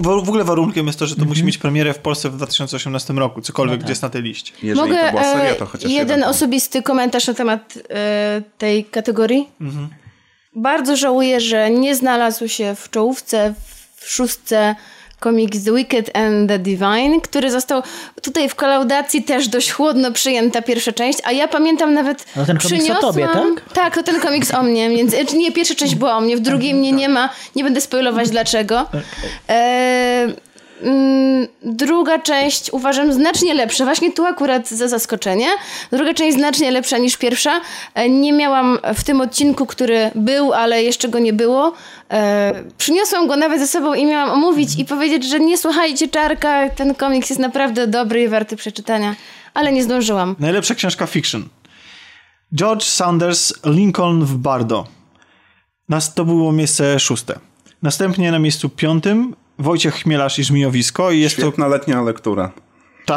w, 0.02 0.28
ogóle 0.28 0.44
warunkiem 0.44 0.86
jest 0.86 0.98
to, 0.98 1.06
że 1.06 1.16
to 1.16 1.24
musi 1.24 1.44
mieć 1.44 1.58
premierę 1.58 1.94
w 1.94 1.98
Polsce 1.98 2.30
w 2.30 2.36
2018 2.36 3.12
roku, 3.12 3.40
cokolwiek 3.40 3.80
gdzie 3.80 3.92
jest 3.92 4.02
na 4.02 4.10
tej 4.10 4.22
liście. 4.22 4.52
Jeżeli 4.62 4.90
Mogę 4.90 5.04
to 5.04 5.10
była 5.10 5.24
seria, 5.24 5.50
e, 5.50 5.54
to 5.54 5.66
chociaż 5.66 5.92
jeden 5.92 6.24
osobisty 6.24 6.82
komentarz 6.82 7.26
na 7.26 7.34
temat 7.34 7.78
e, 7.90 8.42
tej 8.58 8.84
kategorii. 8.84 9.48
Bardzo 10.56 10.96
żałuję, 10.96 11.40
że 11.40 11.70
nie 11.70 11.96
znalazł 11.96 12.48
się 12.48 12.74
w 12.74 12.90
czołówce, 12.90 13.54
w 13.96 14.10
szóstce 14.10 14.74
komiks 15.22 15.64
The 15.64 15.72
Wicked 15.72 16.16
and 16.16 16.48
the 16.48 16.58
Divine, 16.58 17.20
który 17.20 17.50
został 17.50 17.82
tutaj 18.22 18.48
w 18.48 18.54
kolaudacji 18.54 19.22
też 19.22 19.48
dość 19.48 19.70
chłodno 19.70 20.12
przyjęta 20.12 20.62
pierwsza 20.62 20.92
część, 20.92 21.18
a 21.24 21.32
ja 21.32 21.48
pamiętam 21.48 21.94
nawet 21.94 22.26
No 22.36 22.46
ten 22.46 22.58
komiks 22.58 22.90
o 22.90 22.94
tobie, 22.94 23.28
tak? 23.32 23.74
Tak, 23.74 23.94
to 23.94 24.02
ten 24.02 24.20
komiks 24.20 24.54
o 24.54 24.62
mnie. 24.62 24.90
Więc, 24.90 25.14
e, 25.14 25.24
nie, 25.36 25.52
pierwsza 25.52 25.74
część 25.74 25.94
była 25.94 26.16
o 26.16 26.20
mnie, 26.20 26.36
w 26.36 26.40
drugiej 26.40 26.74
mnie 26.74 26.92
nie 26.92 27.08
ma. 27.08 27.28
Nie 27.56 27.64
będę 27.64 27.80
spoilować 27.80 28.30
dlaczego. 28.30 28.86
E, 29.48 29.52
mm, 30.22 30.36
druga 31.62 32.18
część 32.18 32.72
uważam 32.72 33.12
znacznie 33.12 33.54
lepsza. 33.54 33.84
Właśnie 33.84 34.12
tu 34.12 34.24
akurat 34.24 34.68
za 34.68 34.88
zaskoczenie. 34.88 35.46
Druga 35.92 36.14
część 36.14 36.36
znacznie 36.36 36.70
lepsza 36.70 36.98
niż 36.98 37.16
pierwsza. 37.16 37.60
E, 37.94 38.08
nie 38.08 38.32
miałam 38.32 38.78
w 38.94 39.04
tym 39.04 39.20
odcinku, 39.20 39.66
który 39.66 40.10
był, 40.14 40.52
ale 40.52 40.82
jeszcze 40.82 41.08
go 41.08 41.18
nie 41.18 41.32
było. 41.32 41.72
E, 42.10 42.64
przyniosłam 42.78 43.26
go 43.26 43.36
nawet 43.36 43.60
ze 43.60 43.66
sobą 43.66 43.94
i 43.94 44.06
miałam 44.06 44.30
omówić 44.30 44.78
i 44.78 44.84
powiedzieć, 44.84 45.24
że 45.24 45.40
nie 45.40 45.58
słuchajcie 45.58 46.08
Czarka, 46.08 46.70
ten 46.70 46.94
komiks 46.94 47.30
jest 47.30 47.40
naprawdę 47.40 47.86
dobry 47.86 48.22
i 48.22 48.28
warty 48.28 48.56
przeczytania. 48.56 49.14
Ale 49.54 49.72
nie 49.72 49.82
zdążyłam. 49.82 50.36
Najlepsza 50.38 50.74
książka 50.74 51.06
fiction. 51.06 51.48
George 52.54 52.84
Saunders 52.84 53.52
Lincoln 53.64 54.24
w 54.24 54.36
Bardo. 54.36 54.86
Nas, 55.88 56.14
to 56.14 56.24
było 56.24 56.52
miejsce 56.52 57.00
szóste. 57.00 57.38
Następnie 57.82 58.32
na 58.32 58.38
miejscu 58.38 58.68
piątym 58.68 59.34
Wojciech 59.62 59.94
Chmielarz 59.94 60.38
i 60.38 60.44
Żmijowisko 60.44 61.10
i 61.10 61.20
jest 61.20 61.34
Świetna 61.36 61.66
letnia 61.68 62.02
lektura. 62.02 62.48
to... 62.56 62.62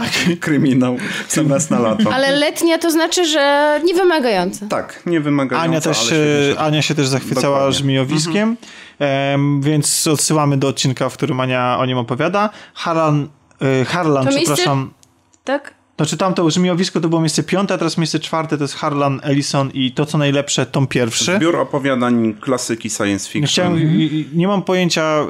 Tak. 0.01 0.09
Kryminał. 0.39 0.97
Zamiast 1.29 1.71
na 1.71 1.79
lato. 1.79 2.13
Ale 2.13 2.31
letnia 2.31 2.77
to 2.77 2.91
znaczy, 2.91 3.25
że 3.25 3.79
niewymagająca. 3.85 4.65
Tak, 4.67 5.01
nie 5.05 5.19
wymagająca, 5.21 5.69
Ania 5.69 5.81
też, 5.81 6.09
się- 6.09 6.55
Ania 6.57 6.81
się 6.81 6.95
też 6.95 7.07
zachwycała 7.07 7.55
Dokładnie. 7.57 7.79
Żmijowiskiem, 7.79 8.57
em, 8.99 9.61
więc 9.61 10.07
odsyłamy 10.07 10.57
do 10.57 10.67
odcinka, 10.67 11.09
w 11.09 11.13
którym 11.13 11.39
Ania 11.39 11.77
o 11.79 11.85
nim 11.85 11.97
opowiada. 11.97 12.49
Harlan, 12.73 13.29
e, 13.81 13.85
Harlan 13.85 14.25
To 14.25 14.29
miejsce- 14.31 14.53
przepraszam, 14.53 14.93
Tak? 15.43 15.73
Znaczy 15.97 16.17
tamto 16.17 16.49
Żmijowisko 16.49 17.01
to 17.01 17.09
było 17.09 17.21
miejsce 17.21 17.43
piąte, 17.43 17.73
a 17.73 17.77
teraz 17.77 17.97
miejsce 17.97 18.19
czwarte 18.19 18.57
to 18.57 18.63
jest 18.63 18.75
Harlan 18.75 19.19
Ellison 19.23 19.71
i 19.73 19.91
to 19.91 20.05
co 20.05 20.17
najlepsze, 20.17 20.65
tom 20.65 20.87
pierwszy. 20.87 21.35
Zbiór 21.37 21.55
opowiadań 21.55 22.33
klasyki 22.41 22.89
science 22.89 23.29
fiction. 23.29 23.47
Chciałem, 23.47 23.97
nie 24.33 24.47
mam 24.47 24.61
pojęcia, 24.61 25.25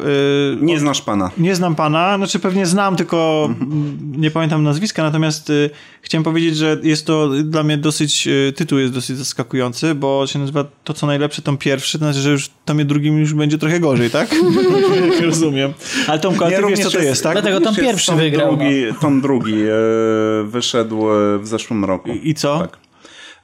y, 0.53 0.57
Nie 0.61 0.79
znasz 0.79 1.01
pana. 1.01 1.31
nie 1.37 1.55
znam 1.55 1.75
pana, 1.75 2.17
znaczy 2.17 2.39
pewnie 2.39 2.65
znam, 2.65 2.95
tylko 2.95 3.49
mm, 3.61 3.97
nie 4.17 4.31
pamiętam 4.31 4.63
nazwiska, 4.63 5.03
natomiast 5.03 5.49
y, 5.49 5.69
chciałem 6.01 6.23
powiedzieć, 6.23 6.57
że 6.57 6.77
jest 6.83 7.05
to 7.05 7.29
dla 7.29 7.63
mnie 7.63 7.77
dosyć, 7.77 8.27
y, 8.27 8.53
tytuł 8.55 8.79
jest 8.79 8.93
dosyć 8.93 9.17
zaskakujący, 9.17 9.95
bo 9.95 10.27
się 10.27 10.39
nazywa 10.39 10.65
to 10.83 10.93
co 10.93 11.07
najlepsze, 11.07 11.41
tom 11.41 11.57
pierwszy, 11.57 11.99
to 11.99 12.05
znaczy, 12.05 12.19
że 12.19 12.31
już 12.31 12.49
tomie 12.65 12.85
drugim 12.85 13.19
już 13.19 13.33
będzie 13.33 13.57
trochę 13.57 13.79
gorzej, 13.79 14.09
tak? 14.09 14.35
Rozumiem. 15.25 15.73
Ale 16.07 16.19
Tomku, 16.19 16.43
ale 16.43 16.57
ty 16.57 16.67
wiesz 16.67 16.79
co 16.79 16.91
to 16.91 16.99
jest, 16.99 17.23
tak? 17.23 17.33
Dlatego 17.33 17.61
tom 17.61 17.75
jest 17.75 17.87
pierwszy 17.87 18.07
tom 18.07 18.17
wygrał, 18.17 18.57
Drugi, 18.57 18.73
Tom 19.01 19.21
drugi 19.21 19.53
e, 19.53 20.54
wyszedł 20.55 21.11
e, 21.11 21.39
w 21.39 21.47
zeszłym 21.47 21.85
roku. 21.85 22.09
I 22.23 22.33
co? 22.33 22.59
Tak. 22.59 22.77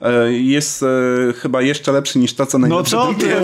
E, 0.02 0.34
Jest 0.34 0.84
e, 0.84 0.88
chyba 1.34 1.62
jeszcze 1.62 1.92
lepszy 1.92 2.20
niż 2.20 2.34
to, 2.34 2.46
co 2.46 2.58
No 2.60 2.68
najlepsze. 2.68 2.92
co 2.92 2.98
tom 3.06 3.16
ty? 3.16 3.36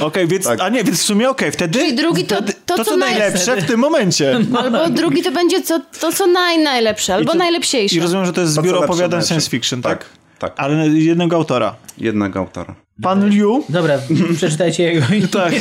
Okej, 0.00 0.26
więc, 0.26 0.44
Tak. 0.44 0.60
a 0.60 0.68
nie, 0.68 0.84
więc 0.84 0.98
w 1.00 1.02
sumie 1.02 1.30
okej, 1.30 1.52
wtedy, 1.52 1.78
Czyli 1.78 1.94
drugi 1.94 2.24
to- 2.24 2.42
to, 2.42 2.52
to, 2.66 2.76
co 2.76 2.84
co 2.84 2.96
najlepsze 2.96 3.56
w 3.56 3.64
tym 3.66 3.80
momencie. 3.80 4.38
Albo 4.62 4.88
drugi 4.90 5.22
to 5.22 5.32
będzie 5.32 5.62
co, 5.62 5.80
to, 6.00 6.12
co 6.12 6.26
naj, 6.26 6.58
najlepsze, 6.62 7.14
albo 7.14 7.32
to- 7.32 7.38
najlepsiejsze. 7.38 7.96
I 7.96 8.00
rozumiem, 8.00 8.26
że 8.26 8.32
to 8.32 8.40
jest 8.40 8.54
co 8.54 8.60
zbiór 8.62 8.84
opowiadań 8.84 9.22
science 9.22 9.50
fiction, 9.50 9.82
tak? 9.82 9.98
Tak, 9.98 10.08
tak. 10.38 10.52
Ale 10.56 10.88
jednego 10.88 11.36
autora. 11.36 11.76
Jednego 11.98 12.38
autora. 12.38 12.74
Pan 13.02 13.28
Liu, 13.28 13.64
Dobra, 13.68 13.98
przeczytajcie 14.36 14.82
jego 14.82 15.14
imię. 15.14 15.28
tak. 15.42 15.52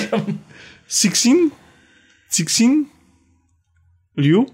Sixin? 0.88 1.50
Sixin? 2.30 2.86
Liu? 4.18 4.46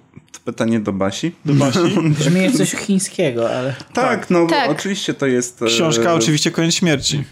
Pytanie 0.46 0.80
do 0.80 0.94
Basi. 0.94 1.32
Do 1.46 1.54
Basi. 1.54 1.80
Brzmi 2.20 2.44
jak 2.44 2.54
coś 2.54 2.72
chińskiego, 2.72 3.50
ale... 3.56 3.76
Tak, 3.94 4.30
no 4.30 4.48
Tak. 4.48 4.70
oczywiście 4.70 5.14
to 5.14 5.26
jest... 5.26 5.62
e, 5.62 5.66
Książka 5.66 6.14
oczywiście 6.14 6.52
Koniec 6.52 6.74
Śmierci. 6.76 7.24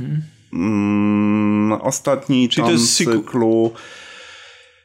Mm, 0.54 1.72
ostatni 1.82 2.50
Czyli 2.50 2.68
to 2.68 2.74
tom 2.74 2.88
cyklu 2.88 3.74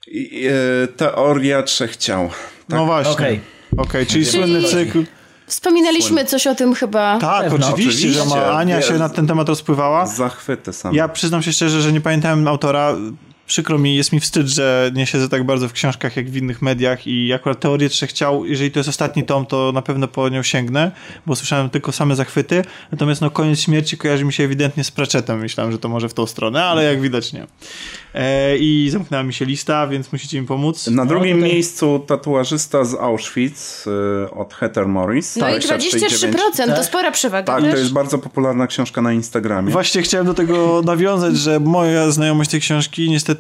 i- 0.07 0.47
e, 0.47 0.87
Teoria 0.89 1.63
Trzech 1.63 1.97
Ciał. 1.97 2.31
No 2.69 2.87
właśnie. 2.87 3.13
Okej. 3.13 3.41
Okej, 3.77 4.07
czyli 4.07 4.27
Czyli- 4.27 4.37
słynny 4.39 4.63
cykl. 4.69 5.05
Wspominaliśmy 5.47 6.25
coś 6.25 6.47
o 6.47 6.55
tym 6.55 6.75
chyba. 6.75 7.19
Tak, 7.19 7.51
Pewno, 7.51 7.69
oczywiście, 7.69 8.09
że 8.09 8.23
oczywiście. 8.23 8.47
ma, 8.51 8.59
Ania 8.59 8.83
się 8.83 8.95
na 8.95 9.09
ten 9.09 9.27
temat 9.27 9.49
rozpływała. 9.49 10.07
Zachwyty 10.07 10.73
same. 10.73 10.97
Ja 10.97 11.09
przyznam 11.09 11.43
się 11.43 11.53
szczerze, 11.53 11.83
że 11.83 11.93
nie 11.93 12.01
pamiętałem 12.01 12.49
autora. 12.49 12.95
Przykro 13.49 13.79
mi, 13.79 13.97
jest 13.97 14.13
mi 14.13 14.21
wstyd, 14.21 14.47
że 14.47 14.91
nie 14.95 15.07
siedzę 15.07 15.29
tak 15.29 15.45
bardzo 15.45 15.69
w 15.69 15.73
książkach 15.73 16.17
jak 16.17 16.31
w 16.31 16.37
innych 16.37 16.63
mediach 16.63 17.07
i 17.07 17.33
akurat 17.33 17.61
Teorię 17.61 17.89
Trzech 17.89 18.13
Ciał, 18.13 18.45
jeżeli 18.45 18.71
to 18.71 18.79
jest 18.79 18.89
ostatni 18.89 19.25
tom, 19.25 19.47
to 19.47 19.73
na 19.73 19.83
pewno 19.83 20.09
po 20.09 20.29
nią 20.29 20.43
sięgnę, 20.43 20.91
bo 21.27 21.37
słyszałem 21.37 21.71
tylko 21.71 21.93
same 21.93 22.17
zachwyty. 22.17 22.63
Natomiast 22.93 23.21
no 23.21 23.31
Koniec 23.31 23.61
Śmierci 23.61 23.97
kojarzy 23.97 24.25
mi 24.25 24.33
się 24.33 24.45
ewidentnie 24.45 24.85
z 24.85 24.91
Pratchettem. 24.91 25.39
Myślałem, 25.41 25.73
że 25.73 25.79
to 25.79 25.89
może 25.89 26.09
w 26.09 26.15
tą 26.15 26.27
stronę, 26.27 26.65
ale 26.65 26.85
jak 26.85 27.01
widać 27.01 27.33
nie. 27.33 27.47
E, 28.15 28.57
I 28.59 28.89
zamknęła 28.91 29.23
mi 29.23 29.35
się 29.35 29.45
lista, 29.45 29.87
więc 29.87 30.13
musicie 30.13 30.41
mi 30.41 30.47
pomóc. 30.47 30.87
Na 30.87 31.07
drugim 31.07 31.37
tutaj- 31.37 31.53
miejscu 31.53 32.05
tatuażysta 32.07 32.85
z 32.85 32.95
Auschwitz 32.95 33.87
y, 33.87 34.31
od 34.31 34.55
Heather 34.55 34.89
Morris. 34.89 35.37
No 35.37 35.49
i 35.49 35.53
23,9. 35.53 36.33
23%, 36.33 36.77
to 36.77 36.85
spora 36.85 37.11
przewaga, 37.11 37.53
Tak, 37.53 37.65
wiesz? 37.65 37.73
to 37.73 37.79
jest 37.79 37.93
bardzo 37.93 38.19
popularna 38.19 38.67
książka 38.67 39.03
na 39.03 39.13
Instagramie. 39.13 39.73
Właśnie 39.73 40.03
chciałem 40.03 40.27
do 40.27 40.35
tego 40.35 40.83
nawiązać, 40.85 41.37
że 41.37 41.61
moja 41.61 42.11
znajomość 42.11 42.51
tej 42.51 42.61
książki 42.61 43.11
niestety 43.11 43.38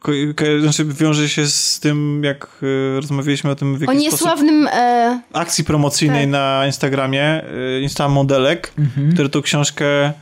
ko- 0.00 0.12
ko- 0.36 0.60
znaczy 0.62 0.84
wiąże 0.84 1.28
się 1.28 1.46
z 1.46 1.80
tym, 1.80 2.24
jak 2.24 2.48
e, 2.62 3.00
rozmawialiśmy 3.00 3.50
o 3.50 3.54
tym 3.54 3.78
w 3.78 3.80
jakiś 3.80 3.96
niesławnym... 4.00 4.68
E, 4.72 5.20
akcji 5.32 5.64
promocyjnej 5.64 6.22
Tak. 6.24 6.30
na 6.30 6.62
Instagramie, 6.66 7.44
y, 7.76 7.80
Insta 7.80 8.08
Modelek, 8.08 8.72
które 9.12 9.28
tą 9.28 9.42
książkę 9.42 10.12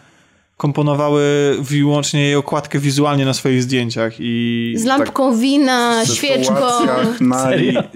komponowały 0.61 1.57
wyłącznie 1.61 2.21
jej 2.21 2.35
okładkę 2.35 2.79
wizualnie 2.79 3.25
na 3.25 3.35
swoich 3.35 3.63
zdjęciach 3.63 4.13
i 4.19 4.73
z 4.77 4.85
lampką 4.85 5.37
wina, 5.39 6.05
W 6.05 6.15
świeczką. 6.15 6.55
sytuacjach 6.55 7.21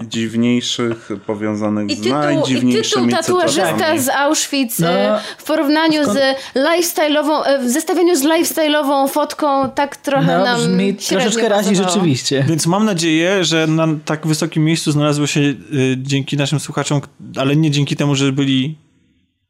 najdziwniejszych 0.05 1.09
powiązanych 1.25 1.89
I 1.89 1.95
z 1.95 1.97
tytuł, 1.97 2.09
I 2.11 2.13
najdziwniejszymi 2.13 3.05
tytuł 3.09 3.17
tatuażysta 3.21 3.73
cytatami. 3.73 3.99
z 3.99 4.09
Auschwitz 4.09 4.79
No. 4.79 4.89
e, 4.89 5.19
w 5.37 5.43
porównaniu 5.43 6.03
z 6.03 6.17
lifestyle'ową, 6.55 7.41
e, 7.45 7.59
w 7.63 7.69
zestawieniu 7.69 8.15
z 8.15 8.23
lifestyle'ową 8.23 9.07
fotką 9.09 9.69
tak 9.71 9.97
trochę 9.97 10.37
No, 10.37 10.43
nam 10.45 10.59
brzmi 10.59 10.93
troszeczkę 10.95 11.49
razi 11.49 11.75
rzeczywiście. 11.75 12.45
Więc 12.47 12.67
mam 12.67 12.85
nadzieję, 12.85 13.43
że 13.43 13.67
na 13.67 13.87
tak 14.05 14.27
wysokim 14.27 14.63
miejscu 14.65 14.91
znalazło 14.91 15.27
się 15.27 15.39
y, 15.39 15.55
dzięki 15.97 16.37
naszym 16.37 16.59
słuchaczom, 16.59 17.01
ale 17.37 17.55
nie 17.55 17.71
dzięki 17.71 17.95
temu, 17.95 18.15
że 18.15 18.31
byli 18.31 18.75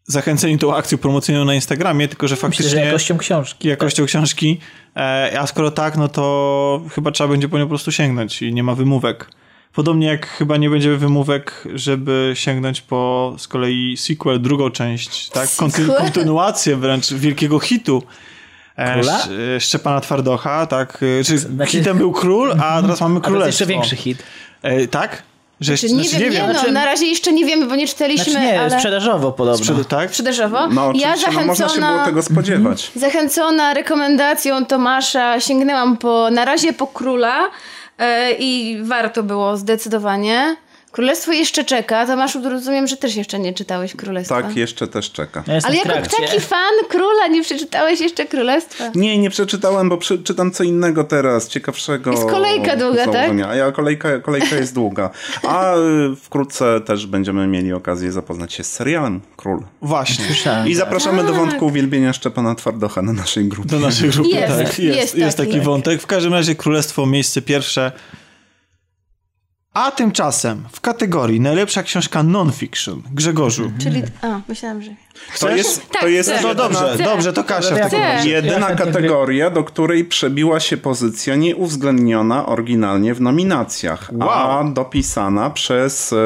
zachęceni 0.08 0.58
tą 0.58 0.76
akcją 0.76 0.98
promocyjną 0.98 1.46
na 1.46 1.56
Instagramie, 1.56 2.08
tylko 2.08 2.28
że 2.28 2.36
Myślę, 2.36 2.42
faktycznie 2.50 2.70
że 2.70 2.86
jakością 2.86 3.18
książki. 3.18 3.68
jakością 3.68 4.06
książki. 4.06 4.60
E, 4.96 5.40
a 5.40 5.48
skoro 5.48 5.72
tak, 5.72 5.98
no 5.98 6.08
to 6.08 6.82
chyba 6.96 7.12
trzeba 7.12 7.28
będzie 7.30 7.50
po 7.50 7.58
nią 7.58 7.64
po 7.64 7.70
prostu 7.70 7.92
sięgnąć 7.92 8.42
i 8.42 8.54
nie 8.54 8.64
ma 8.64 8.76
wymówek. 8.76 9.30
Podobnie 9.74 10.08
jak 10.08 10.28
chyba 10.28 10.58
nie 10.58 10.70
będzie 10.70 10.96
wymówek, 10.98 11.64
żeby 11.74 12.32
sięgnąć 12.36 12.82
po 12.82 13.34
z 13.38 13.48
kolei 13.48 13.98
sequel, 13.98 14.42
drugą 14.42 14.70
część, 14.70 15.30
tak? 15.30 15.50
Konty- 15.50 15.72
Sequel? 15.86 15.98
kontynuację 15.98 16.76
wręcz 16.76 17.14
wielkiego 17.14 17.60
hitu 17.60 18.04
E, 18.76 18.94
Króla? 18.94 19.20
E, 19.56 19.60
Szczepana 19.60 20.02
Twardocha, 20.02 20.66
tak. 20.66 21.04
e, 21.20 21.24
Czy 21.24 21.38
Znaczy- 21.38 21.72
hitem 21.72 21.98
był 21.98 22.12
król, 22.12 22.52
a 22.62 22.82
teraz 22.82 23.02
mamy 23.02 23.18
A 23.18 23.20
to 23.22 23.26
królestwo. 23.28 23.46
jest 23.48 23.60
jeszcze 23.60 23.74
większy 23.74 23.96
hit. 23.96 24.24
E, 24.62 24.88
tak? 24.88 25.24
Że 25.60 25.78
Czy 25.78 25.86
jeszcze, 25.86 25.98
nie, 25.98 26.04
znaczy, 26.10 26.24
wiem, 26.24 26.34
nie, 26.34 26.48
no, 26.48 26.54
Znaczy- 26.54 26.72
na 26.72 26.86
razie 26.86 27.06
jeszcze 27.06 27.34
nie 27.34 27.46
wiemy, 27.46 27.66
bo 27.66 27.76
nie 27.76 27.88
czytaliśmy, 27.88 28.32
Znaczy 28.32 28.48
nie, 28.48 28.62
ale... 28.62 28.70
sprzedażowo 28.72 29.32
podobno. 29.32 29.66
Sprzed- 29.66 29.86
tak? 29.86 30.10
Sprzedażowo? 30.10 30.68
No 30.68 30.92
ja 30.96 31.10
oczywiście, 31.10 31.32
no, 31.40 31.46
można 31.46 31.68
się 31.70 31.74
było 31.76 31.82
zachęcona, 31.88 32.06
tego 32.06 32.22
spodziewać. 32.22 32.92
zachęcona 32.96 33.74
rekomendacją 33.74 34.66
Tomasza 34.66 35.40
sięgnęłam 35.40 35.98
po, 35.98 36.30
na 36.32 36.46
razie 36.46 36.74
po 36.74 36.88
Króla 36.88 37.50
e, 37.98 38.32
i 38.32 38.78
warto 38.84 39.24
było 39.24 39.58
zdecydowanie. 39.58 40.56
Królestwo 40.96 41.32
jeszcze 41.32 41.64
czeka. 41.64 42.06
Tomaszu, 42.08 42.50
rozumiem, 42.50 42.88
że 42.88 42.98
też 42.98 43.16
jeszcze 43.16 43.40
nie 43.40 43.54
czytałeś 43.54 43.96
Królestwa. 43.96 44.42
Tak, 44.42 44.56
jeszcze 44.56 44.88
też 44.88 45.12
czeka. 45.12 45.44
Ja 45.48 45.60
Ale 45.64 45.76
jako 45.76 45.94
taki 46.22 46.40
fan 46.40 46.74
Króla 46.90 47.28
nie 47.28 47.44
przeczytałeś 47.44 48.00
jeszcze 48.00 48.26
Królestwa? 48.26 48.84
Nie, 48.96 49.18
nie 49.18 49.30
przeczytałem, 49.30 49.90
bo 49.90 49.98
przy, 49.98 50.24
czytam 50.24 50.52
co 50.52 50.64
innego 50.64 51.04
teraz, 51.04 51.48
ciekawszego. 51.48 52.12
Jest 52.12 52.26
kolejka 52.26 52.78
długa, 52.78 53.06
tak? 53.06 53.14
założenia. 53.14 53.50
A 53.50 53.56
ja 53.56 53.72
kolejka, 53.72 54.20
kolejka 54.20 54.56
jest 54.56 54.74
długa. 54.74 55.10
A 55.44 55.76
y, 55.76 56.16
wkrótce 56.16 56.82
też 56.82 57.08
będziemy 57.08 57.48
mieli 57.48 57.74
okazję 57.74 58.12
zapoznać 58.12 58.54
się 58.54 58.64
z 58.64 58.72
serialem 58.72 59.22
Król. 59.38 59.60
Właśnie. 59.82 60.26
Słyszałem. 60.26 60.68
I 60.68 60.76
zapraszamy 60.76 61.24
do 61.24 61.30
Tak. 61.30 61.38
wątku 61.38 61.66
uwielbienia 61.66 62.14
Szczepana 62.14 62.56
Twardocha 62.56 63.02
na 63.02 63.14
naszej 63.14 63.46
grupie. 63.46 63.70
Do 63.70 63.80
naszej 63.80 64.10
grupy. 64.10 64.30
Jest, 64.30 64.48
tak, 64.48 64.60
jest, 64.60 64.80
jest 64.80 65.16
jest, 65.16 65.38
taki. 65.38 65.52
taki 65.52 65.66
wątek. 65.66 66.02
W 66.02 66.08
każdym 66.08 66.34
razie 66.34 66.56
Królestwo, 66.56 67.06
miejsce 67.06 67.42
pierwsze. 67.42 67.92
A 69.76 69.92
tymczasem 69.92 70.64
w 70.72 70.82
kategorii 70.82 71.40
najlepsza 71.40 71.84
książka 71.84 72.24
non-fiction, 72.24 73.02
Grzegorzu. 73.14 73.72
Czyli... 73.84 74.04
A, 74.22 74.40
myślałam, 74.48 74.82
że... 74.82 74.92
To 75.40 75.50
jest, 75.50 75.90
Tak, 75.92 76.02
to 76.02 76.08
jest 76.08 76.32
chcę. 76.32 76.42
No 76.48 76.56
dobrze, 76.56 76.92
Chcę. 76.96 77.04
dobrze, 77.04 77.34
to 77.34 77.44
Kasia 77.44 77.76
w 77.76 77.80
takim 77.80 77.88
Chcę. 77.88 78.00
razie. 78.00 78.30
jedyna 78.30 78.76
kategoria, 78.76 79.50
do 79.50 79.64
której 79.64 80.06
przebiła 80.06 80.60
się 80.60 80.78
pozycja 80.78 81.36
nieuwzględniona 81.36 82.46
oryginalnie 82.46 83.14
w 83.14 83.22
nominacjach, 83.22 84.10
a 84.20 84.26
Wow. 84.26 84.74
dopisana 84.74 85.50
przez 85.50 86.14
e, 86.14 86.18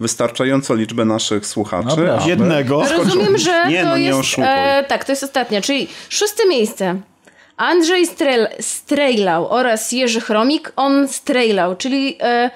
wystarczającą 0.00 0.74
liczbę 0.74 1.04
naszych 1.04 1.46
słuchaczy. 1.46 1.96
No 2.06 2.14
aby- 2.14 2.28
Jednego. 2.28 2.82
Rozumiem, 2.98 3.38
że 3.38 3.66
Nie, 3.68 3.82
to 3.82 3.88
no 3.88 3.96
nie 3.96 4.04
jest... 4.04 4.38
E, 4.38 4.84
tak, 4.88 5.04
to 5.04 5.12
jest 5.12 5.22
ostatnia, 5.24 5.60
czyli 5.60 5.88
szóste 6.08 6.48
miejsce. 6.48 7.00
Andrzej 7.56 8.06
Strel, 8.06 8.48
Strejlał 8.60 9.48
oraz 9.52 9.92
Jerzy 9.92 10.20
Chromik, 10.20 10.72
on 10.76 11.08
Strejlał, 11.08 11.76
czyli 11.76 12.16
e, 12.20 12.50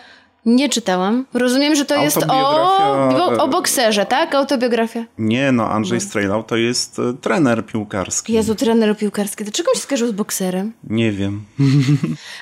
nie 0.46 0.68
czytałam. 0.68 1.26
Rozumiem, 1.34 1.74
że 1.74 1.84
to 1.84 1.96
jest 1.96 2.16
o, 2.16 2.20
Autobiografia, 2.20 3.42
o, 3.42 3.46
e, 3.46 3.48
bokserze, 3.48 4.06
tak? 4.06 4.34
Autobiografia. 4.34 5.04
Nie, 5.18 5.52
no 5.52 5.68
Andrzej 5.70 6.00
Strejlał 6.00 6.42
to 6.42 6.56
jest 6.56 6.98
e, 6.98 7.02
trener 7.20 7.66
piłkarski. 7.66 8.32
Jezu, 8.32 8.54
trener 8.54 8.96
piłkarski. 8.96 9.44
Dlaczego 9.44 9.70
mi 9.70 9.76
się 9.76 9.82
skojarzył 9.82 10.08
z 10.08 10.12
bokserem? 10.12 10.72
Nie 10.84 11.12
wiem. 11.12 11.42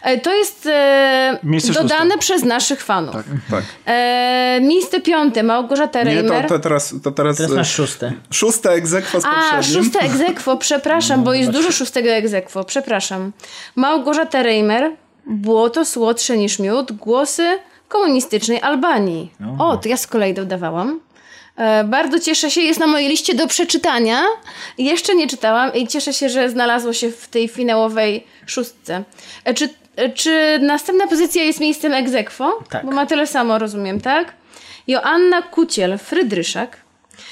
E, 0.02 0.18
to 0.20 0.34
jest 0.34 0.66
e, 0.66 1.38
Miejsce 1.42 1.72
dodane 1.72 2.04
szóste. 2.04 2.18
przez 2.18 2.44
naszych 2.44 2.82
fanów. 2.84 3.14
Tak. 3.50 3.64
E, 3.86 4.58
miejsce 4.62 5.00
piąte, 5.00 5.42
Małgorzata 5.42 6.02
Nie, 6.02 6.14
Reimer. 6.14 6.42
to, 6.42 6.48
to 6.48 6.58
teraz, 6.58 6.94
to 7.02 7.10
teraz, 7.12 7.36
Teraz 7.36 7.52
e, 7.52 7.54
masz 7.54 7.74
szóste. 7.74 8.12
szóste 8.30 8.70
egzekwo 8.70 9.20
z 9.20 9.24
A, 9.24 9.62
szóste 9.62 9.98
egzekwo, 10.00 10.56
przepraszam, 10.56 11.24
bo 11.24 11.34
jest 11.34 11.50
dużo 11.50 11.72
szóstego 11.72 12.08
egzekwo, 12.08 12.64
przepraszam. 12.64 13.32
Małgorzata 13.76 14.42
Reimer, 14.42 14.90
Błoto 15.26 15.84
słodsze 15.84 16.36
niż 16.38 16.58
miód, 16.58 16.92
głosy 16.92 17.58
komunistycznej 17.88 18.60
Albanii. 18.60 19.30
O, 19.58 19.76
to 19.76 19.88
ja 19.88 19.96
z 19.96 20.06
kolei 20.06 20.34
dodawałam. 20.34 21.00
E, 21.56 21.84
bardzo 21.84 22.20
cieszę 22.20 22.50
się, 22.50 22.60
jest 22.60 22.80
na 22.80 22.86
mojej 22.86 23.08
liście 23.08 23.34
do 23.34 23.46
przeczytania. 23.46 24.22
Jeszcze 24.78 25.14
nie 25.14 25.26
czytałam 25.26 25.74
i 25.74 25.86
cieszę 25.86 26.12
się, 26.12 26.28
że 26.28 26.50
znalazło 26.50 26.92
się 26.92 27.10
w 27.10 27.28
tej 27.28 27.48
finałowej 27.48 28.26
szóstce. 28.46 29.04
E, 29.44 29.54
czy, 29.54 29.68
e, 29.96 30.10
czy 30.10 30.58
następna 30.62 31.06
pozycja 31.06 31.42
jest 31.42 31.60
miejscem 31.60 31.94
egzekwo? 31.94 32.58
Tak. 32.70 32.86
Bo 32.86 32.92
ma 32.92 33.06
tyle 33.06 33.26
samo, 33.26 33.58
rozumiem, 33.58 34.00
tak? 34.00 34.32
Joanna 34.86 35.42
Kuciel, 35.42 35.98
Frydryszak. 35.98 36.76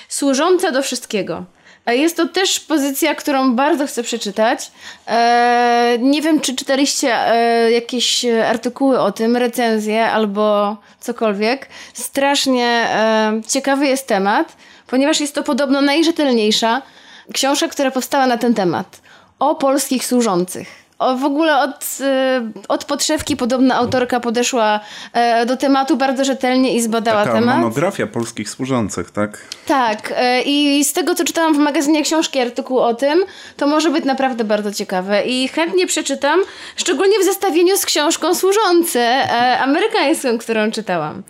Służąca 0.08 0.72
do 0.72 0.82
wszystkiego. 0.82 1.44
Jest 1.86 2.16
to 2.16 2.28
też 2.28 2.60
pozycja, 2.60 3.14
którą 3.14 3.56
bardzo 3.56 3.86
chcę 3.86 4.02
przeczytać. 4.02 4.70
E, 5.06 5.98
nie 6.00 6.22
wiem, 6.22 6.40
czy 6.40 6.56
czytaliście 6.56 7.14
e, 7.14 7.70
jakieś 7.70 8.24
artykuły 8.24 9.00
o 9.00 9.12
tym, 9.12 9.36
recenzje 9.36 10.10
albo 10.10 10.76
cokolwiek. 11.00 11.68
Strasznie 11.94 12.66
e, 12.66 13.40
ciekawy 13.48 13.86
jest 13.86 14.06
temat, 14.06 14.56
ponieważ 14.86 15.20
jest 15.20 15.34
to 15.34 15.42
podobno 15.42 15.80
najrzetelniejsza 15.80 16.82
książka, 17.32 17.68
która 17.68 17.90
powstała 17.90 18.26
na 18.26 18.38
ten 18.38 18.54
temat. 18.54 19.00
O 19.38 19.54
polskich 19.54 20.06
służących. 20.06 20.85
O, 20.98 21.16
w 21.16 21.24
ogóle 21.24 21.58
od, 21.58 21.84
e, 22.00 22.40
od 22.68 22.84
podszewki 22.84 23.36
podobna 23.36 23.74
autorka 23.74 24.20
podeszła 24.20 24.80
e, 25.12 25.46
do 25.46 25.56
tematu 25.56 25.96
bardzo 25.96 26.24
rzetelnie 26.24 26.74
i 26.74 26.82
zbadała 26.82 27.24
Taka 27.24 27.36
temat. 27.38 27.56
monografia 27.56 28.06
polskich 28.06 28.50
służących, 28.50 29.10
tak? 29.10 29.38
Tak, 29.66 30.12
e, 30.16 30.42
i 30.42 30.84
z 30.84 30.92
tego 30.92 31.14
co 31.14 31.24
czytałam 31.24 31.54
w 31.54 31.58
magazynie 31.58 32.02
książki 32.02 32.40
artykuł 32.40 32.78
o 32.78 32.94
tym, 32.94 33.24
to 33.56 33.66
może 33.66 33.90
być 33.90 34.04
naprawdę 34.04 34.44
bardzo 34.44 34.72
ciekawe 34.72 35.24
i 35.26 35.48
chętnie 35.48 35.86
przeczytam, 35.86 36.40
szczególnie 36.76 37.18
w 37.20 37.24
zestawieniu 37.24 37.76
z 37.76 37.86
książką 37.86 38.34
Służące, 38.34 39.28
amerykańską, 39.60 40.38
którą 40.38 40.70
czytałam. 40.70 41.22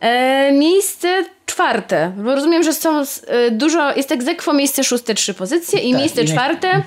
E, 0.00 0.52
miejsce 0.52 1.24
czwarte, 1.46 2.12
bo 2.16 2.34
rozumiem, 2.34 2.62
że 2.62 2.72
są 2.72 3.02
dużo, 3.50 3.96
jest 3.96 4.12
egzekwo 4.12 4.52
miejsce 4.52 4.84
szóste, 4.84 5.14
trzy 5.14 5.34
pozycje 5.34 5.80
i 5.80 5.90
Tak, 5.92 6.00
miejsce 6.00 6.22
i 6.22 6.24
nie- 6.24 6.32
czwarte 6.32 6.68
e, 6.68 6.82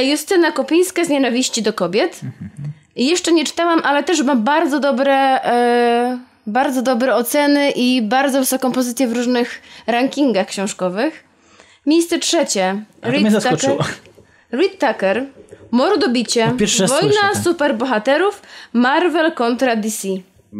Justyna 0.00 0.52
Kopińska 0.52 1.04
z 1.04 1.08
nienawiści 1.08 1.62
do 1.62 1.72
kobiet. 1.72 2.20
I 2.96 3.06
Jeszcze 3.06 3.32
nie 3.32 3.44
czytałam, 3.44 3.80
ale 3.84 4.02
też 4.04 4.22
ma 4.22 4.36
bardzo 4.36 4.80
dobre, 4.80 5.14
e, 5.44 6.18
bardzo 6.46 6.82
dobre 6.82 7.14
oceny 7.14 7.70
i 7.70 8.02
bardzo 8.02 8.38
wysoką 8.38 8.72
pozycję 8.72 9.08
w 9.08 9.12
różnych 9.12 9.62
rankingach 9.86 10.46
książkowych. 10.46 11.24
Miejsce 11.86 12.18
trzecie. 12.18 12.82
A 13.02 13.06
to 13.06 13.10
mnie 13.10 13.18
Tucker. 13.18 13.32
zaskoczyło. 13.40 13.78
Reed 14.52 14.72
Tucker. 14.78 15.24
Mordobicie. 15.70 16.46
No, 16.46 16.52
Wojna 16.86 16.98
słyszę 17.00 17.20
to. 17.34 17.38
superbohaterów. 17.42 18.42
Marvel 18.72 19.32
kontra 19.32 19.76
DC. 19.76 20.08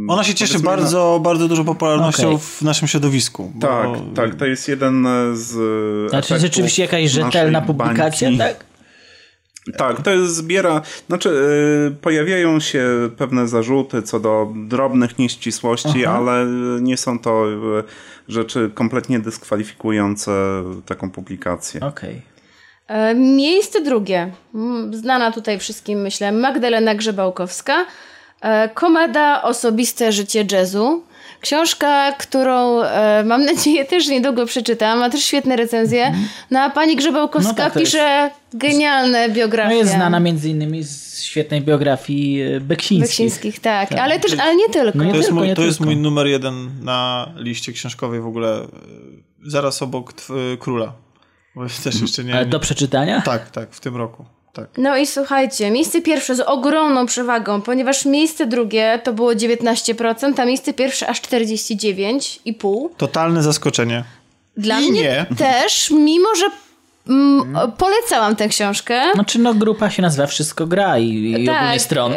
Ona 0.08 0.24
się 0.24 0.34
cieszy 0.34 0.58
bardzo, 0.58 1.20
bardzo 1.22 1.48
dużą 1.48 1.64
popularnością 1.64 2.26
Okej. 2.26 2.38
w 2.38 2.62
naszym 2.62 2.88
środowisku. 2.88 3.52
bo- 3.54 3.66
Tak, 3.68 3.88
tak, 4.16 4.34
to 4.34 4.46
jest 4.46 4.68
jeden 4.68 5.06
z. 5.34 5.56
e, 6.06 6.08
Znaczy 6.08 6.38
rzeczywiście 6.38 6.82
jakaś 6.82 7.10
rzetelna 7.10 7.62
publikacja, 7.62 8.28
bańki. 8.28 8.38
tak? 8.38 8.73
Tak, 9.78 10.02
to 10.02 10.10
jest 10.10 10.34
zbiera. 10.36 10.82
Znaczy, 11.06 11.28
y, 11.92 11.96
pojawiają 12.00 12.60
się 12.60 13.10
pewne 13.16 13.48
zarzuty 13.48 14.02
co 14.02 14.20
do 14.20 14.52
drobnych 14.54 15.18
nieścisłości, 15.18 16.06
ale 16.06 16.46
nie 16.80 16.96
są 16.96 17.18
to 17.18 17.48
y, 17.50 17.84
rzeczy 18.28 18.70
kompletnie 18.74 19.18
dyskwalifikujące 19.18 20.62
taką 20.86 21.10
publikację. 21.10 21.80
Okej. 21.80 22.22
E, 22.88 23.14
Miejsce 23.14 23.80
drugie. 23.80 24.32
Mm, 24.54 24.94
Znana 24.94 25.32
tutaj 25.32 25.58
wszystkim, 25.58 26.00
myślę, 26.00 26.32
Magdalena 26.32 26.94
Grzebałkowska. 26.94 27.86
E, 28.40 28.68
Komeda 28.68 29.42
Osobiste 29.42 30.12
życie 30.12 30.44
jazzu. 30.52 31.02
Książka, 31.44 32.12
którą 32.12 32.82
e, 32.82 33.24
mam 33.24 33.44
nadzieję 33.44 33.84
też 33.94 34.08
niedługo 34.08 34.46
przeczytam, 34.46 34.98
ma 34.98 35.10
też 35.10 35.24
świetne 35.24 35.56
recenzje. 35.56 36.14
No 36.50 36.60
a 36.60 36.70
pani 36.70 36.96
Grzebałkowska 36.96 37.50
No 37.52 37.56
tak, 37.56 37.72
to 37.72 37.80
jest- 37.80 37.92
pisze 37.92 38.30
genialne 38.54 39.28
biografie. 39.28 39.68
No 39.74 39.80
jest 39.80 39.92
znana 39.92 40.20
między 40.20 40.50
innymi 40.50 40.82
z 40.82 41.22
świetnej 41.22 41.60
biografii 41.60 42.42
e, 42.42 42.60
Beksińskich. 42.60 43.08
Beksińskich, 43.08 43.60
tak. 43.60 43.92
Ale 43.92 44.20
też, 44.20 44.38
ale 44.38 44.56
nie 44.56 44.68
tylko. 44.68 44.98
No 44.98 45.04
nie 45.04 45.10
To 45.10 45.16
jest, 45.16 45.28
tylko, 45.28 45.38
mój, 45.40 45.48
nie 45.48 45.54
to 45.56 45.62
jest 45.62 45.78
tylko. 45.78 45.92
mój 45.92 46.02
numer 46.02 46.26
jeden 46.26 46.70
na 46.84 47.28
liście 47.36 47.72
książkowej 47.72 48.20
w 48.20 48.26
ogóle. 48.26 48.60
e, 48.62 48.66
Zaraz 49.46 49.82
obok 49.82 50.12
tw- 50.12 50.58
Króla. 50.58 50.92
Bo 51.56 51.62
też 51.84 52.00
jeszcze 52.00 52.24
nie... 52.24 52.34
Ale 52.34 52.46
do 52.46 52.60
przeczytania? 52.60 53.22
Tak, 53.22 53.50
tak, 53.50 53.72
w 53.72 53.80
tym 53.80 53.96
roku. 53.96 54.24
Tak. 54.54 54.66
No 54.78 54.96
i 54.96 55.06
słuchajcie, 55.06 55.70
miejsce 55.70 56.00
pierwsze 56.02 56.34
z 56.34 56.40
ogromną 56.40 57.06
przewagą, 57.06 57.62
ponieważ 57.62 58.04
miejsce 58.04 58.46
drugie 58.46 59.00
to 59.04 59.12
było 59.12 59.30
19%, 59.32 60.40
a 60.40 60.44
miejsce 60.44 60.72
pierwsze 60.72 61.06
aż 61.06 61.22
49,5%. 61.22 62.88
Totalne 62.96 63.42
zaskoczenie. 63.42 64.04
Dla 64.56 64.80
I 64.80 64.90
mnie 64.90 65.02
nie. 65.02 65.36
też, 65.36 65.90
mimo 65.90 66.28
że 66.34 66.46
mm, 67.08 67.72
polecałam 67.78 68.36
tę 68.36 68.48
książkę. 68.48 69.02
Znaczy 69.14 69.38
no 69.38 69.54
grupa 69.54 69.90
się 69.90 70.02
nazywa 70.02 70.26
Wszystko 70.26 70.66
gra 70.66 70.98
i, 70.98 71.08
i 71.08 71.50
ogólnie 71.50 71.80
stron. 71.80 72.12
e, 72.12 72.16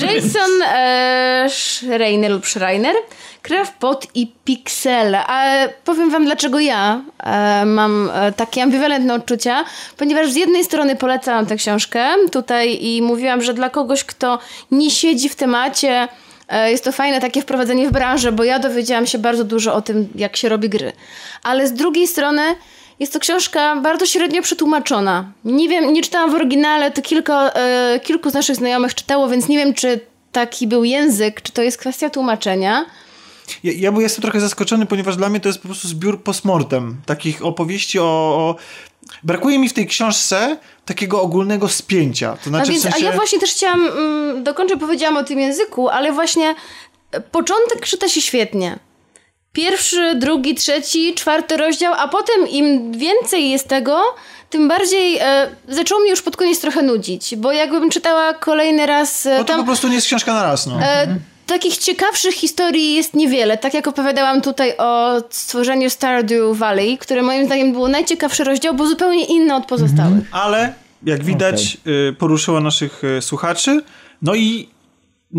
Jason 0.06 0.62
e, 0.68 1.46
Schreiner 1.50 2.30
lub 2.30 2.46
Schreiner, 2.46 2.94
Krew, 3.42 3.72
Pot 3.72 4.06
i 4.14 4.32
Piksele. 4.44 5.26
A 5.26 5.68
powiem 5.84 6.10
wam, 6.10 6.24
dlaczego 6.24 6.60
ja 6.60 7.02
e, 7.24 7.64
mam 7.64 8.10
e, 8.14 8.32
takie 8.32 8.62
ambiwalentne 8.62 9.14
odczucia, 9.14 9.64
ponieważ 9.96 10.30
z 10.30 10.36
jednej 10.36 10.64
strony 10.64 10.96
polecałam 10.96 11.46
tę 11.46 11.56
książkę 11.56 12.06
tutaj 12.32 12.78
i 12.84 13.02
mówiłam, 13.02 13.42
że 13.42 13.54
dla 13.54 13.70
kogoś, 13.70 14.04
kto 14.04 14.38
nie 14.70 14.90
siedzi 14.90 15.28
w 15.28 15.36
temacie, 15.36 16.08
e, 16.48 16.70
jest 16.70 16.84
to 16.84 16.92
fajne 16.92 17.20
takie 17.20 17.42
wprowadzenie 17.42 17.88
w 17.88 17.92
branżę, 17.92 18.32
bo 18.32 18.44
ja 18.44 18.58
dowiedziałam 18.58 19.06
się 19.06 19.18
bardzo 19.18 19.44
dużo 19.44 19.74
o 19.74 19.82
tym, 19.82 20.08
jak 20.14 20.36
się 20.36 20.48
robi 20.48 20.68
gry. 20.68 20.92
Ale 21.42 21.68
z 21.68 21.72
drugiej 21.72 22.06
strony 22.06 22.42
jest 23.00 23.12
to 23.12 23.20
książka 23.20 23.76
bardzo 23.76 24.06
średnio 24.06 24.42
przetłumaczona. 24.42 25.32
Nie 25.44 25.68
wiem, 25.68 25.92
nie 25.92 26.02
czytałam 26.02 26.30
w 26.30 26.34
oryginale, 26.34 26.90
to 26.90 27.02
kilka, 27.02 27.50
e, 27.50 28.00
kilku 28.00 28.30
z 28.30 28.34
naszych 28.34 28.56
znajomych 28.56 28.94
czytało, 28.94 29.28
więc 29.28 29.48
nie 29.48 29.58
wiem, 29.58 29.74
czy 29.74 30.00
taki 30.32 30.66
był 30.66 30.84
język, 30.84 31.42
czy 31.42 31.52
to 31.52 31.62
jest 31.62 31.78
kwestia 31.78 32.10
tłumaczenia. 32.10 32.86
Ja, 33.64 33.72
ja 33.76 34.00
jestem 34.00 34.22
trochę 34.22 34.40
zaskoczony, 34.40 34.86
ponieważ 34.86 35.16
dla 35.16 35.28
mnie 35.28 35.40
to 35.40 35.48
jest 35.48 35.58
po 35.58 35.68
prostu 35.68 35.88
zbiór 35.88 36.22
postmortem. 36.22 36.96
Takich 37.06 37.44
opowieści 37.44 37.98
o... 37.98 38.04
o... 38.04 38.56
Brakuje 39.22 39.58
mi 39.58 39.68
w 39.68 39.72
tej 39.72 39.86
książce 39.86 40.56
takiego 40.84 41.22
ogólnego 41.22 41.68
spięcia. 41.68 42.32
To 42.32 42.40
A, 42.40 42.48
znaczy, 42.48 42.70
więc, 42.70 42.80
w 42.80 42.90
sensie... 42.90 43.06
a 43.06 43.10
ja 43.10 43.16
właśnie 43.16 43.38
też 43.38 43.50
chciałam, 43.50 43.86
mm, 43.86 44.44
dokończę 44.44 44.76
powiedziałam 44.76 45.16
o 45.16 45.24
tym 45.24 45.38
języku, 45.38 45.88
ale 45.88 46.12
właśnie 46.12 46.54
e, 47.12 47.20
początek 47.20 47.86
czyta 47.86 48.08
się 48.08 48.20
świetnie. 48.20 48.78
Pierwszy, 49.58 50.14
drugi, 50.14 50.54
trzeci, 50.54 51.14
czwarty 51.14 51.56
rozdział, 51.56 51.94
a 51.96 52.08
potem 52.08 52.48
im 52.50 52.92
więcej 52.92 53.50
jest 53.50 53.68
tego, 53.68 54.00
tym 54.50 54.68
bardziej 54.68 55.18
e, 55.18 55.48
zaczęło 55.68 56.00
mnie 56.00 56.10
już 56.10 56.22
pod 56.22 56.36
koniec 56.36 56.60
trochę 56.60 56.82
nudzić, 56.82 57.36
bo 57.36 57.52
jakbym 57.52 57.90
czytała 57.90 58.34
kolejny 58.34 58.86
raz 58.86 59.26
e, 59.26 59.38
Bo 59.38 59.44
to 59.44 59.52
tam... 59.52 59.60
po 59.60 59.66
prostu 59.66 59.88
nie 59.88 59.94
jest 59.94 60.06
książka 60.06 60.34
na 60.34 60.42
raz, 60.42 60.66
no. 60.66 60.80
E, 60.82 61.06
takich 61.46 61.76
ciekawszych 61.76 62.34
historii 62.34 62.94
jest 62.94 63.14
niewiele. 63.14 63.58
Tak 63.58 63.74
jak 63.74 63.88
opowiadałam 63.88 64.40
tutaj 64.40 64.74
o 64.78 65.16
stworzeniu 65.30 65.90
Stardew 65.90 66.58
Valley, 66.58 66.98
które 66.98 67.22
moim 67.22 67.46
zdaniem 67.46 67.72
było 67.72 67.88
najciekawszy 67.88 68.44
rozdział, 68.44 68.74
bo 68.74 68.86
zupełnie 68.86 69.24
inny 69.24 69.54
od 69.54 69.66
pozostałych. 69.66 70.24
Ale 70.32 70.72
jak 71.02 71.24
widać, 71.24 71.76
y, 71.86 72.12
poruszyło 72.18 72.60
naszych 72.60 73.04
y, 73.04 73.22
słuchaczy. 73.22 73.82
No 74.22 74.34
i 74.34 74.68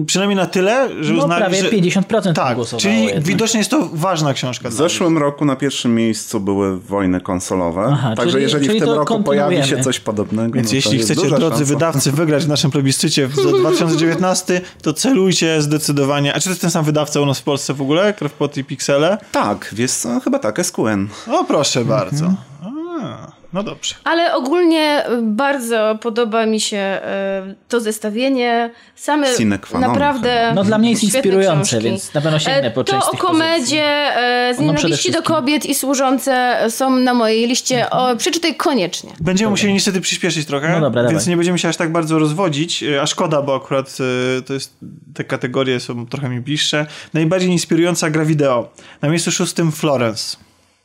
przynajmniej 0.05 0.35
na 0.37 0.45
tyle, 0.45 0.89
że 1.03 1.13
No 1.13 1.19
uznali, 1.23 1.41
prawie 1.41 1.61
że... 1.61 1.69
50% 1.69 2.33
Tak, 2.33 2.55
głosowało 2.55 2.81
czyli 2.81 3.05
jednak. 3.05 3.23
widocznie 3.23 3.57
jest 3.57 3.71
to 3.71 3.89
ważna 3.93 4.33
książka. 4.33 4.69
W 4.69 4.73
zeszłym 4.73 5.17
roku 5.17 5.45
na 5.45 5.55
pierwszym 5.55 5.95
miejscu 5.95 6.39
były 6.39 6.79
wojny 6.79 7.21
konsolowe. 7.21 7.89
Aha, 7.93 8.13
Także 8.15 8.31
czyli- 8.31 8.43
jeżeli 8.43 8.67
czyli 8.67 8.79
w 8.79 8.83
tym 8.83 8.93
roku 8.93 9.23
pojawi 9.23 9.63
się 9.63 9.81
coś 9.83 9.99
podobnego, 9.99 10.53
Więc 10.53 10.67
no 10.67 10.69
to 10.69 10.75
jeśli 10.75 10.97
jest 10.97 11.05
chcecie, 11.05 11.21
duża 11.21 11.37
drodzy 11.37 11.55
szansa. 11.57 11.73
wydawcy, 11.73 12.11
wygrać 12.11 12.45
w 12.45 12.47
naszym 12.47 12.71
plebiscycie 12.71 13.27
w 13.27 13.35
za 13.35 13.49
2019, 13.51 14.61
to 14.81 14.93
celujcie 14.93 15.61
zdecydowanie. 15.61 16.33
A 16.33 16.37
czy 16.39 16.43
to 16.43 16.49
jest 16.49 16.61
ten 16.61 16.71
sam 16.71 16.85
wydawca 16.85 17.21
u 17.21 17.25
nas 17.25 17.39
w 17.39 17.43
Polsce 17.43 17.73
w 17.73 17.81
ogóle? 17.81 18.13
Krewpot 18.13 18.57
i 18.57 18.63
Pixele? 18.63 19.17
Tak, 19.31 19.69
wiesz 19.73 19.91
co, 19.91 20.19
chyba 20.19 20.39
tak, 20.39 20.65
SQN. 20.65 21.07
O, 21.31 21.43
proszę 21.43 21.79
Mhm. 21.79 21.99
bardzo. 21.99 22.33
A, 22.63 23.38
no 23.53 23.63
dobrze. 23.63 23.95
Ale 24.03 24.35
ogólnie 24.35 25.03
bardzo 25.21 25.97
podoba 26.01 26.45
mi 26.45 26.59
się 26.59 26.77
e, 26.77 27.55
to 27.69 27.79
zestawienie. 27.79 28.71
Same 28.95 29.27
Sine 29.37 29.59
qua 29.59 29.79
non 29.79 29.91
naprawdę. 29.91 30.51
No 30.55 30.63
dla 30.63 30.77
mnie 30.77 30.89
jest 30.89 31.03
inspirujące, 31.03 31.63
książki. 31.69 31.89
więc 31.89 32.13
na 32.13 32.21
pewno 32.21 32.39
sięgnę 32.39 32.67
E, 32.67 32.71
po 32.71 32.83
To 32.83 32.91
część 32.93 33.05
z 33.05 33.09
o 33.09 33.17
komedzie 33.17 33.83
e, 34.17 34.53
z 34.55 34.59
nienawiści 34.59 35.11
do 35.11 35.23
kobiet 35.23 35.65
i 35.65 35.75
służące 35.75 36.57
są 36.69 36.89
na 36.95 37.13
mojej 37.13 37.47
liście. 37.47 37.89
O, 37.89 38.15
przeczytaj 38.15 38.55
koniecznie. 38.55 39.09
Będziemy 39.19 39.49
musieli 39.51 39.73
niestety 39.73 40.01
przyspieszyć 40.01 40.45
trochę, 40.45 40.69
No 40.69 40.81
dobra, 40.81 41.01
więc 41.01 41.13
dawaj. 41.13 41.29
nie 41.29 41.37
będziemy 41.37 41.59
się 41.59 41.69
aż 41.69 41.77
tak 41.77 41.91
bardzo 41.91 42.19
rozwodzić, 42.19 42.83
e, 42.83 43.01
a 43.01 43.07
szkoda, 43.07 43.41
bo 43.41 43.55
akurat 43.55 43.97
e, 44.39 44.41
to 44.41 44.53
jest, 44.53 44.77
te 45.13 45.23
kategorie 45.23 45.79
są 45.79 46.07
trochę 46.07 46.29
mi 46.29 46.39
bliższe. 46.41 46.85
Najbardziej 47.13 47.49
inspirująca 47.49 48.09
gra 48.09 48.25
wideo. 48.25 48.69
Na 49.01 49.09
miejscu 49.09 49.31
szóstym 49.31 49.71
Florence. 49.71 50.37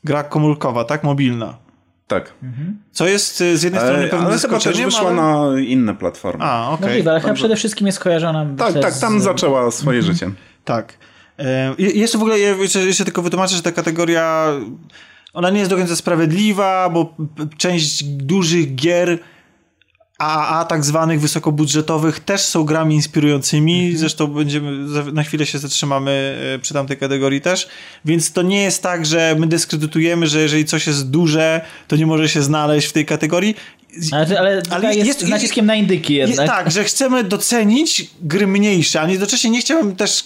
Gra 0.05 0.23
komórkowa, 0.25 0.85
tak? 0.85 1.05
Mobilna. 1.05 1.64
Tak. 2.07 2.33
Co 2.93 3.07
jest 3.09 3.41
e, 3.41 3.57
z 3.57 3.63
jednej 3.63 3.83
strony 3.83 4.05
E, 4.05 4.09
pewnym 4.09 4.27
ale 4.29 4.39
chyba 4.39 4.59
też 4.59 4.81
wyszła 4.81 5.01
ale... 5.09 5.15
na 5.55 5.61
inne 5.61 5.95
platformy. 5.95 6.45
A, 6.45 6.71
okej. 6.71 6.89
Możliwe, 6.89 7.11
ale 7.11 7.21
chyba 7.21 7.35
przede 7.35 7.57
wszystkim 7.57 7.87
jest 7.87 8.01
kojarzona 8.01 8.47
tak, 8.59 8.75
tak, 8.81 8.99
tam 8.99 9.21
zaczęła 9.21 9.71
swoje 9.71 9.99
Mhm. 9.99 10.15
życie. 10.15 10.31
Tak. 10.65 10.93
E, 11.39 11.75
i- 11.79 11.99
jeszcze 12.01 12.19
w 12.19 12.21
ogóle, 12.21 12.39
jeszcze, 12.39 12.79
jeszcze 12.81 13.05
tylko 13.05 13.23
wytłumaczę, 13.23 13.57
że 13.57 13.63
ta 13.63 13.73
kategoria, 13.73 14.47
ona 15.33 15.51
nie 15.51 15.59
jest 15.59 15.71
do 15.71 15.77
końca 15.77 15.97
sprawiedliwa, 15.97 16.89
bo 16.91 17.15
część 17.59 18.05
dużych 18.05 18.75
gier 18.75 19.19
AAA 20.19 20.65
tak 20.65 20.85
zwanych 20.85 21.21
wysokobudżetowych 21.21 22.21
też 22.21 22.41
są 22.41 22.65
grami 22.65 22.95
inspirującymi, 22.95 23.97
zresztą 23.97 24.27
będziemy, 24.27 24.73
na 25.13 25.23
chwilę 25.23 25.47
się 25.47 25.59
zatrzymamy 25.59 26.39
e, 26.55 26.59
przy 26.59 26.75
tamtej 26.75 26.97
kategorii 26.97 27.41
też, 27.41 27.69
więc 28.05 28.33
to 28.33 28.43
nie 28.43 28.63
jest 28.63 28.83
tak, 28.83 29.07
że 29.07 29.37
my 29.39 29.47
dyskredytujemy, 29.47 30.27
że 30.27 30.41
jeżeli 30.41 30.65
coś 30.65 30.87
jest 30.87 31.11
duże, 31.11 31.61
to 31.89 31.97
nie 31.97 32.07
może 32.07 32.29
się 32.29 32.43
znaleźć 32.43 32.89
w 32.89 32.93
tej 32.93 33.07
kategorii. 33.07 33.57
Ale, 34.13 34.39
ale, 34.41 34.63
ale 34.71 34.95
jest, 34.95 35.21
z 35.21 35.29
naciskiem 35.29 35.67
na 35.67 35.75
indyki 35.75 36.15
Jest, 36.15 36.29
jednak. 36.29 36.49
tak, 36.49 36.71
że 36.71 36.85
chcemy 36.85 37.25
docenić 37.25 38.11
gry 38.23 38.47
mniejsze, 38.47 39.01
a 39.01 39.09
jednocześnie 39.11 39.51
nie 39.51 39.61
chciałbym 39.61 39.97
też, 39.97 40.25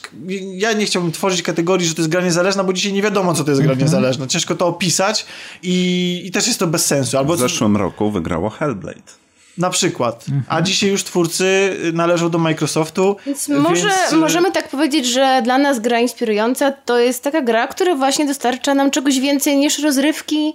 ja 0.55 0.73
nie 0.73 0.86
chciałbym 0.86 1.12
tworzyć 1.12 1.43
kategorii, 1.43 1.86
że 1.89 1.94
to 1.94 2.01
jest 2.02 2.10
gra 2.10 2.20
niezależna, 2.20 2.65
bo 2.65 2.73
dzisiaj 2.73 2.93
nie 2.93 3.02
wiadomo, 3.02 3.35
co 3.35 3.44
to 3.44 3.51
jest 3.51 3.62
gra 3.62 3.70
Mhm. 3.73 3.86
niezależna. 3.86 4.27
Ciężko 4.27 4.55
to 4.55 4.66
opisać 4.66 5.27
i, 5.62 6.23
i 6.24 6.31
też 6.31 6.47
jest 6.47 6.59
to 6.59 6.66
bez 6.66 6.86
sensu. 6.86 7.19
Albo 7.19 7.36
W 7.36 7.39
zeszłym 7.39 7.77
roku 7.77 8.10
wygrało 8.10 8.51
Hellblade. 8.51 9.28
Na 9.59 9.71
przykład. 9.71 10.25
Mhm. 10.29 10.43
A 10.49 10.63
dzisiaj 10.63 10.91
już 10.91 11.05
twórcy 11.05 11.77
należą 11.93 12.31
do 12.31 12.39
Microsoftu. 12.39 13.17
Więc 13.27 13.49
może 13.49 13.89
więc, 13.89 14.13
y, 14.13 14.17
możemy 14.17 14.53
tak 14.53 14.69
powiedzieć, 14.69 15.07
że 15.07 15.41
dla 15.45 15.59
nas 15.59 15.81
gra 15.81 16.01
inspirująca 16.01 16.73
to 16.73 16.99
jest 16.99 17.23
taka 17.23 17.43
gra, 17.43 17.67
która 17.67 17.95
właśnie 17.95 18.27
dostarcza 18.27 18.75
nam 18.75 18.91
czegoś 18.91 19.21
więcej 19.21 19.57
niż 19.57 19.79
rozrywki. 19.79 20.53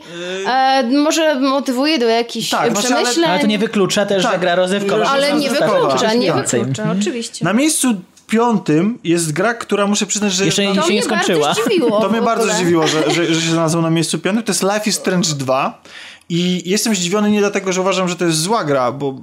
E, 0.47 0.83
może 0.83 1.39
motywuje 1.39 1.99
do 1.99 2.05
jakichś 2.05 2.49
Tak, 2.49 2.71
znaczy, 2.71 2.87
ale- 2.87 2.95
przemyśleń. 3.03 3.29
Ale 3.29 3.39
to 3.39 3.47
nie 3.47 3.59
wyklucza 3.59 4.05
też, 4.05 4.23
Tak, 4.23 4.31
że 4.33 4.39
gra 4.39 4.55
rozrywkowa. 4.55 5.05
ale 5.05 5.27
ale 5.27 5.39
nie 5.39 5.49
wyklucza, 5.49 6.13
nie 6.13 6.33
wyklucza, 6.33 6.95
oczywiście. 6.99 7.45
Na 7.45 7.53
miejscu 7.53 7.95
piątym 8.27 8.99
jest 9.03 9.31
gra, 9.33 9.53
która 9.53 9.87
muszę 9.87 10.05
przyznać, 10.05 10.33
że... 10.33 10.45
Jeszcze 10.45 10.61
To 10.63 10.73
się 10.73 10.81
nie 10.81 10.87
mnie 10.89 11.03
skończyła. 11.03 11.45
bardzo 11.47 11.61
zdziwiło. 11.61 12.01
To 12.01 12.09
mnie 12.09 12.21
bardzo 12.21 12.53
zdziwiło, 12.53 12.87
że, 12.87 13.11
że, 13.11 13.25
że 13.33 13.41
się 13.41 13.51
znalazło 13.51 13.81
na 13.81 13.89
miejscu 13.89 14.19
piątym. 14.19 14.43
To 14.43 14.51
jest 14.51 14.63
Life 14.63 14.89
is 14.89 14.95
Strange 14.95 15.29
2 15.35 15.81
i 16.29 16.69
jestem 16.69 16.95
zdziwiony 16.95 17.31
nie 17.31 17.39
dlatego, 17.39 17.73
że 17.73 17.81
uważam, 17.81 18.09
że 18.09 18.15
to 18.15 18.25
jest 18.25 18.37
zła 18.37 18.63
gra, 18.63 18.91
bo 18.91 19.21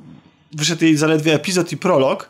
wyszedł 0.53 0.85
jej 0.85 0.97
zaledwie 0.97 1.35
epizod 1.35 1.73
i 1.73 1.77
prolog 1.77 2.29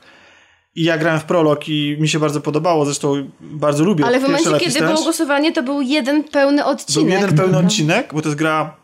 i 0.75 0.85
ja 0.85 0.99
grałem 0.99 1.21
w 1.21 1.25
prolog 1.25 1.69
i 1.69 1.97
mi 2.01 2.09
się 2.09 2.19
bardzo 2.19 2.41
podobało, 2.41 2.85
zresztą 2.85 3.31
bardzo 3.41 3.85
lubię 3.85 4.05
Ale 4.07 4.19
w 4.21 4.23
momencie, 4.23 4.51
kiedy 4.59 4.71
Strange. 4.71 4.93
było 4.93 5.05
głosowanie, 5.05 5.53
to 5.53 5.63
był 5.63 5.81
jeden 5.81 6.25
pełny 6.25 6.63
Był 6.63 6.71
odcinek. 6.73 7.21
jeden 7.21 7.37
pełny 7.37 7.59
odcinek, 7.59 8.11
bo 8.15 8.23
to 8.23 8.29
jest 8.29 8.39
gra 8.39 8.77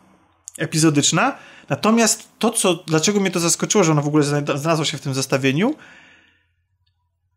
epizodyczna. 0.57 1.35
Natomiast 1.69 2.27
to, 2.39 2.49
co, 2.51 2.73
dlaczego 2.75 3.19
mnie 3.19 3.31
to 3.31 3.39
zaskoczyło, 3.39 3.83
że 3.83 3.91
ona 3.91 4.01
w 4.01 4.07
ogóle 4.07 4.23
zna- 4.23 4.57
znalazła 4.57 4.85
się 4.85 4.97
w 4.97 5.01
tym 5.01 5.13
zestawieniu, 5.13 5.75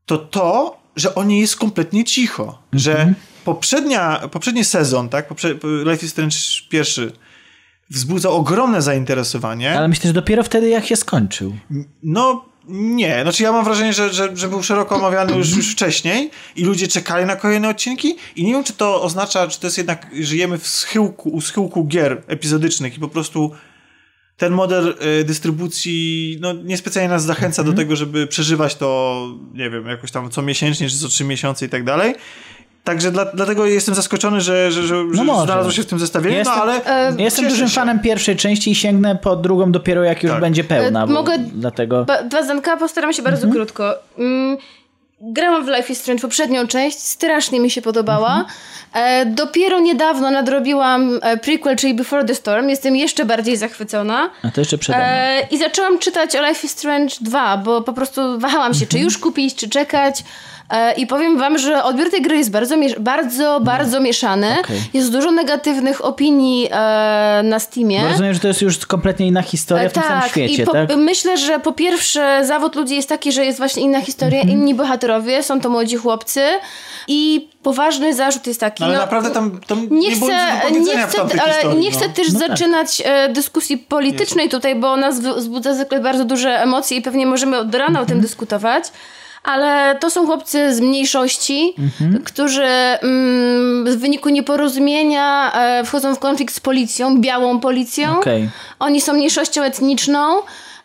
to 0.06 0.18
to, 0.18 0.80
że 0.96 1.14
o 1.14 1.24
niej 1.24 1.40
jest 1.40 1.56
kompletnie 1.56 2.04
cicho. 2.04 2.62
Że 2.72 3.14
poprzednia, 3.44 4.28
poprzedni 4.32 4.64
sezon, 4.64 5.08
tak, 5.08 5.28
poprze, 5.28 5.54
Life 5.84 6.06
is 6.06 6.12
Strange 6.12 6.36
pierwszy, 6.68 7.12
wzbudzał 7.90 8.36
ogromne 8.36 8.82
zainteresowanie. 8.82 9.78
Ale 9.78 9.88
myślę, 9.88 10.08
że 10.08 10.12
dopiero 10.12 10.42
wtedy 10.42 10.68
jak 10.68 10.86
się 10.86 10.96
skończył. 10.96 11.56
No 12.02 12.50
nie, 12.68 13.22
znaczy 13.22 13.42
ja 13.42 13.52
mam 13.52 13.64
wrażenie, 13.64 13.92
że, 13.92 14.12
że, 14.12 14.36
że 14.36 14.48
był 14.48 14.62
szeroko 14.62 14.96
omawiany 14.96 15.36
już, 15.36 15.56
już 15.56 15.72
wcześniej 15.72 16.30
i 16.56 16.64
ludzie 16.64 16.88
czekali 16.88 17.26
na 17.26 17.36
kolejne 17.36 17.68
odcinki 17.68 18.16
i 18.36 18.44
nie 18.44 18.52
wiem, 18.52 18.64
czy 18.64 18.72
to 18.72 19.02
oznacza, 19.02 19.48
czy 19.48 19.60
to 19.60 19.66
jest 19.66 19.78
jednak, 19.78 20.06
żyjemy 20.20 20.58
w 20.58 20.68
schyłku, 20.68 21.30
u 21.30 21.40
schyłku 21.40 21.84
gier 21.84 22.22
epizodycznych 22.26 22.96
i 22.96 23.00
po 23.00 23.08
prostu 23.08 23.50
ten 24.36 24.52
model 24.52 24.96
y, 25.20 25.24
dystrybucji 25.24 26.38
no, 26.40 26.52
niespecjalnie 26.52 27.08
nas 27.08 27.24
zachęca 27.24 27.64
do 27.64 27.72
tego, 27.72 27.96
żeby 27.96 28.26
przeżywać 28.26 28.74
to, 28.74 29.28
nie 29.54 29.70
wiem, 29.70 29.86
jakoś 29.86 30.10
tam 30.10 30.30
co 30.30 30.42
miesięcznie, 30.42 30.88
czy 30.88 30.98
co 30.98 31.08
trzy 31.08 31.24
miesiące 31.24 31.66
i 31.66 31.68
tak 31.68 31.84
dalej. 31.84 32.14
Także 32.84 33.10
dla, 33.12 33.24
dlatego 33.24 33.66
jestem 33.66 33.94
zaskoczony, 33.94 34.40
że, 34.40 34.72
że, 34.72 34.82
że, 34.82 35.04
że 35.12 35.24
może. 35.24 35.44
znalazło 35.46 35.72
się 35.72 35.82
w 35.82 35.86
tym 35.86 35.98
zestawieniu, 35.98 36.36
Jestem- 36.36 36.56
no 36.56 36.62
ale 36.62 36.84
E, 36.86 37.14
Jestem 37.18 37.48
dużym 37.48 37.68
się. 37.68 37.74
fanem 37.74 38.00
pierwszej 38.00 38.36
części 38.36 38.70
i 38.70 38.74
sięgnę 38.74 39.16
po 39.16 39.36
drugą 39.36 39.72
dopiero 39.72 40.04
jak 40.04 40.22
już 40.22 40.32
Tak. 40.32 40.40
będzie 40.40 40.64
pełna. 40.64 41.02
E, 41.02 41.06
mogę- 41.06 41.38
Dlatego... 41.38 42.04
Ba- 42.04 42.22
Dwa 42.22 42.42
zdanka, 42.42 42.76
postaram 42.76 43.12
się 43.12 43.22
bardzo 43.22 43.48
krótko. 43.48 43.94
Mm, 44.18 44.56
grałam 45.20 45.64
w 45.64 45.68
Life 45.68 45.92
is 45.92 46.00
Strange 46.00 46.22
poprzednią 46.22 46.66
część, 46.66 46.98
strasznie 46.98 47.60
mi 47.60 47.70
się 47.70 47.82
podobała. 47.82 48.44
E, 48.94 49.26
dopiero 49.26 49.80
niedawno 49.80 50.30
nadrobiłam 50.30 51.18
e, 51.22 51.36
prequel, 51.36 51.76
czyli 51.76 51.94
Before 51.94 52.24
the 52.24 52.34
Storm. 52.34 52.68
Jestem 52.68 52.96
jeszcze 52.96 53.24
bardziej 53.24 53.56
zachwycona. 53.56 54.30
A 54.44 54.50
to 54.50 54.60
jeszcze 54.60 54.78
przede 54.78 54.98
mną. 54.98 55.06
E, 55.08 55.40
I 55.50 55.58
zaczęłam 55.58 55.98
czytać 55.98 56.36
o 56.36 56.46
Life 56.48 56.66
is 56.66 56.72
Strange 56.72 57.14
2, 57.20 57.56
bo 57.56 57.82
po 57.82 57.92
prostu 57.92 58.38
wahałam 58.38 58.74
się, 58.74 58.86
czy 58.86 58.98
już 58.98 59.18
kupić, 59.18 59.54
czy 59.54 59.68
czekać. 59.68 60.24
E, 60.70 60.92
I 60.94 61.06
powiem 61.06 61.38
wam, 61.38 61.58
że 61.58 61.84
odbiór 61.84 62.10
tej 62.10 62.22
gry 62.22 62.36
jest 62.36 62.50
bardzo, 62.50 62.76
bardzo, 62.98 63.60
bardzo 63.60 64.00
mieszany. 64.00 64.56
Okej. 64.60 64.80
Jest 64.94 65.12
dużo 65.12 65.30
negatywnych 65.30 66.04
opinii 66.04 66.68
e, 66.70 67.40
na 67.44 67.58
Steamie. 67.58 68.00
Bo 68.00 68.08
rozumiem, 68.08 68.34
że 68.34 68.40
to 68.40 68.48
jest 68.48 68.62
już 68.62 68.86
kompletnie 68.86 69.26
inna 69.26 69.42
historia 69.42 69.88
w 69.88 69.92
tym 69.92 70.02
samym 70.02 70.28
świecie, 70.28 70.62
i 70.62 70.66
po, 70.66 70.72
tak? 70.72 70.96
myślę, 70.96 71.38
że 71.38 71.58
po 71.60 71.72
pierwsze 71.72 72.40
zawód 72.46 72.74
ludzi 72.76 72.96
jest 72.96 73.08
taki, 73.08 73.32
że 73.32 73.44
jest 73.44 73.58
właśnie 73.58 73.82
inna 73.82 74.00
historia, 74.00 74.40
Mhm. 74.40 74.58
inni 74.58 74.74
bohaterowie, 74.74 75.42
są 75.42 75.60
to 75.60 75.68
młodzi 75.68 75.96
chłopcy 75.96 76.40
i 77.08 77.48
poważny 77.62 78.14
zarzut 78.14 78.46
jest 78.46 78.60
taki. 78.60 78.82
No, 78.82 78.86
ale 78.86 78.94
no, 78.96 79.00
naprawdę 79.02 79.30
tam, 79.30 79.60
tam 79.66 79.86
nie 79.90 80.08
nie, 80.10 80.16
było 80.16 80.30
nic 80.70 80.88
chcę, 80.90 80.96
nie 80.96 81.06
chcę, 81.06 81.16
tamtej 81.18 81.40
ale 81.40 81.52
historii. 81.54 81.78
nie 81.80 81.90
no. 81.90 81.96
chcę 81.98 82.08
też 82.08 82.32
No 82.32 82.38
tak. 82.40 82.48
zaczynać 82.48 83.02
e, 83.04 83.28
dyskusji 83.28 83.78
politycznej 83.78 84.48
tutaj, 84.48 84.74
bo 84.74 84.92
ona 84.92 85.10
wzbudza 85.36 85.74
zwykle 85.74 86.00
bardzo 86.00 86.24
duże 86.24 86.62
emocje 86.62 86.96
i 86.96 87.02
pewnie 87.02 87.26
możemy 87.26 87.58
od 87.58 87.74
rana 87.74 87.98
o 87.98 88.02
Mhm. 88.02 88.06
tym 88.06 88.20
dyskutować. 88.20 88.84
Ale 89.44 89.96
to 90.00 90.10
są 90.10 90.26
chłopcy 90.26 90.74
z 90.74 90.80
mniejszości, 90.80 91.74
którzy 92.24 92.62
mm, 92.64 93.84
w 93.86 93.96
wyniku 94.00 94.28
nieporozumienia 94.28 95.52
e, 95.52 95.84
wchodzą 95.84 96.14
w 96.14 96.18
konflikt 96.18 96.54
z 96.54 96.60
policją, 96.60 97.20
białą 97.20 97.60
policją. 97.60 98.18
Okej. 98.18 98.48
Oni 98.78 99.00
są 99.00 99.12
mniejszością 99.12 99.62
etniczną 99.62 100.36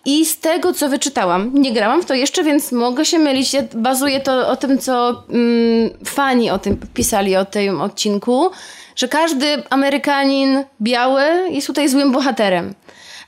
i 0.06 0.26
z 0.26 0.40
tego, 0.40 0.74
co 0.74 0.90
wyczytałam, 0.90 1.52
nie 1.54 1.74
grałam 1.74 2.02
w 2.02 2.06
to 2.06 2.14
jeszcze, 2.14 2.44
więc 2.44 2.72
mogę 2.72 3.06
się 3.06 3.20
mylić. 3.20 3.54
Ja- 3.54 3.62
Bazuje 3.76 4.20
to 4.20 4.48
o 4.50 4.56
tym, 4.56 4.78
co 4.78 5.24
mm, 5.30 5.90
fani 6.06 6.52
o 6.52 6.60
tym 6.60 6.78
pisali, 6.94 7.36
o 7.36 7.46
tym 7.46 7.82
odcinku, 7.82 8.52
że 8.96 9.08
każdy 9.08 9.64
Amerykanin 9.70 10.64
biały 10.82 11.24
jest 11.50 11.68
tutaj 11.68 11.90
złym 11.90 12.12
bohaterem. 12.12 12.74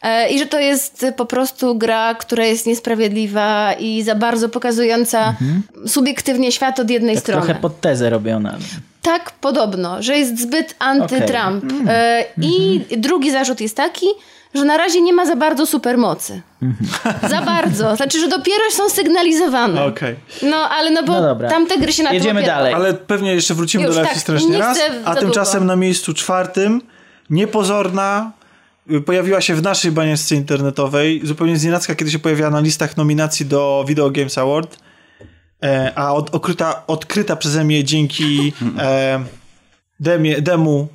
E, 0.02 0.30
I 0.30 0.40
że 0.40 0.46
to 0.46 0.60
jest 0.60 1.06
po 1.18 1.26
prostu 1.26 1.76
gra, 1.76 2.16
która 2.16 2.46
jest 2.46 2.66
niesprawiedliwa 2.66 3.74
i 3.74 4.04
za 4.04 4.16
bardzo 4.16 4.50
pokazująca 4.50 5.36
subiektywnie 5.88 6.52
świat 6.52 6.80
od 6.80 6.90
jednej 6.90 7.16
Tak 7.16 7.24
strony. 7.24 7.46
trochę 7.46 7.60
pod 7.62 7.82
tezę 7.82 8.10
robiona. 8.10 8.58
Tak, 9.02 9.32
podobno, 9.32 10.02
że 10.04 10.18
jest 10.18 10.40
zbyt 10.42 10.76
anty-Trump. 10.80 11.64
Mm. 11.72 11.86
E, 11.90 12.24
I 12.42 12.76
Mhm. 12.82 13.02
drugi 13.02 13.32
zarzut 13.32 13.62
jest 13.62 13.76
taki, 13.78 14.06
że 14.54 14.66
na 14.66 14.78
razie 14.78 15.02
nie 15.02 15.14
ma 15.14 15.26
za 15.26 15.36
bardzo 15.36 15.66
supermocy. 15.66 16.42
Mhm. 16.62 17.30
Za 17.30 17.42
bardzo. 17.42 17.96
Znaczy, 17.96 18.20
że 18.20 18.28
dopiero 18.28 18.64
są 18.72 18.90
sygnalizowane. 18.90 19.84
Okej. 19.86 20.16
No, 20.42 20.70
ale 20.70 20.90
no 20.92 21.04
bo 21.04 21.14
No 21.14 21.22
dobra. 21.22 21.50
tamte 21.50 21.78
gry 21.78 21.94
się 21.94 22.04
na 22.04 22.14
Jedziemy 22.14 22.44
dalej. 22.44 22.74
Ale 22.74 22.94
pewnie 22.94 23.34
jeszcze 23.34 23.54
wrócimy 23.54 23.84
Już, 23.84 23.96
do 23.96 24.02
Life 24.02 24.08
tak, 24.14 24.18
is 24.18 24.24
Strange 24.24 24.46
nie 24.46 24.58
raz. 24.60 24.78
A 25.06 25.14
za 25.14 25.20
tymczasem 25.20 25.60
długo. 25.60 25.66
na 25.68 25.76
miejscu 25.76 26.14
czwartym 26.14 26.82
niepozorna 27.30 28.32
pojawiła 29.06 29.42
się 29.42 29.56
w 29.56 29.62
naszej 29.62 29.92
banieczce 29.92 30.36
internetowej, 30.36 31.22
zupełnie 31.24 31.58
znienacka, 31.58 31.96
kiedy 31.96 32.12
się 32.12 32.20
pojawiła 32.20 32.50
na 32.50 32.60
listach 32.60 32.98
nominacji 32.98 33.46
do 33.46 33.86
Video 33.88 34.12
Games 34.12 34.38
Award, 34.38 34.78
e, 35.64 35.92
a 35.96 36.14
od, 36.14 36.36
odkryta, 36.36 36.88
odkryta 36.88 37.36
przeze 37.36 37.64
mnie 37.64 37.84
dzięki 37.84 38.54
e, 38.80 39.24
demie, 40.00 40.42
demu 40.42 40.88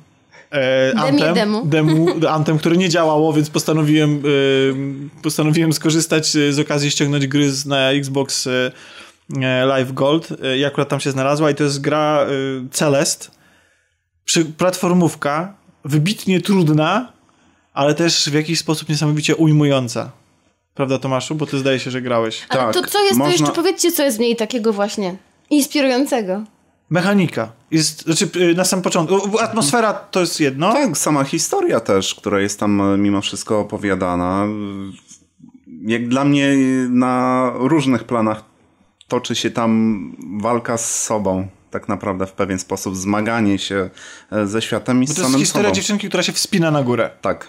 e, 0.51 0.93
Anthem, 0.97 1.33
demu. 1.33 1.65
demu 1.65 2.07
Anthem, 2.29 2.57
które 2.57 2.77
nie 2.77 2.89
działało, 2.89 3.33
więc 3.33 3.49
postanowiłem, 3.49 4.23
e, 5.19 5.21
postanowiłem 5.21 5.73
skorzystać 5.73 6.35
e, 6.35 6.53
z 6.53 6.59
okazji 6.59 6.91
ściągnąć 6.91 7.27
gry 7.27 7.51
z, 7.51 7.65
na 7.65 7.91
Xbox 7.91 8.49
Live 9.65 9.93
Gold. 9.93 10.27
I 10.57 10.65
akurat 10.65 10.89
tam 10.89 10.99
się 10.99 11.11
znalazła 11.11 11.51
i 11.51 11.55
to 11.55 11.63
jest 11.63 11.81
gra 11.81 12.27
Celest, 12.71 13.31
przy, 14.25 14.45
platformówka, 14.45 15.57
wybitnie 15.85 16.41
trudna, 16.41 17.12
ale 17.73 17.95
też 17.95 18.29
w 18.29 18.33
jakiś 18.33 18.59
sposób 18.59 18.89
niesamowicie 18.89 19.35
ujmująca. 19.35 20.11
Prawda 20.73 20.97
Tomaszu? 20.99 21.35
Bo 21.35 21.45
ty 21.45 21.59
zdaje 21.59 21.79
się, 21.79 21.91
że 21.91 22.01
grałeś. 22.01 22.45
Ale 22.49 22.61
Tak, 22.61 22.73
to 22.73 22.89
co 22.89 22.99
jest, 23.03 23.11
to 23.11 23.17
można- 23.17 23.31
jeszcze 23.31 23.51
powiedzcie, 23.51 23.91
co 23.91 24.03
jest 24.03 24.17
w 24.17 24.19
niej 24.19 24.35
takiego 24.35 24.73
właśnie 24.73 25.15
inspirującego. 25.49 26.43
Mechanika. 26.89 27.51
Jest, 27.71 28.01
znaczy 28.03 28.29
y, 28.35 28.55
na 28.55 28.65
sam 28.65 28.81
początku. 28.81 29.39
Atmosfera 29.39 29.93
to 29.93 30.19
jest 30.19 30.39
jedno. 30.39 30.73
Tak, 30.73 30.97
sama 30.97 31.23
historia 31.23 31.79
też, 31.79 32.15
która 32.15 32.39
jest 32.39 32.59
tam 32.59 32.81
e, 32.81 32.97
mimo 32.97 33.21
wszystko 33.21 33.59
opowiadana. 33.59 34.45
Jak 35.85 36.07
dla 36.07 36.25
mnie 36.25 36.53
na 36.89 37.51
różnych 37.55 38.03
planach 38.03 38.43
toczy 39.07 39.35
się 39.35 39.51
tam 39.51 40.11
walka 40.41 40.77
z 40.77 41.01
sobą. 41.03 41.47
Tak 41.71 41.87
naprawdę 41.89 42.25
w 42.27 42.31
pewien 42.31 42.59
sposób 42.59 42.95
zmaganie 42.97 43.59
się 43.59 43.89
e, 44.31 44.47
ze 44.47 44.61
światem 44.61 45.03
i 45.03 45.07
z 45.07 45.09
to 45.09 45.13
jest 45.13 45.23
samym 45.25 45.39
historia 45.39 45.69
sobą. 45.69 45.75
dziewczynki, 45.75 46.07
która 46.07 46.23
się 46.23 46.31
wspina 46.33 46.71
na 46.71 46.83
górę. 46.83 47.09
Tak. 47.21 47.47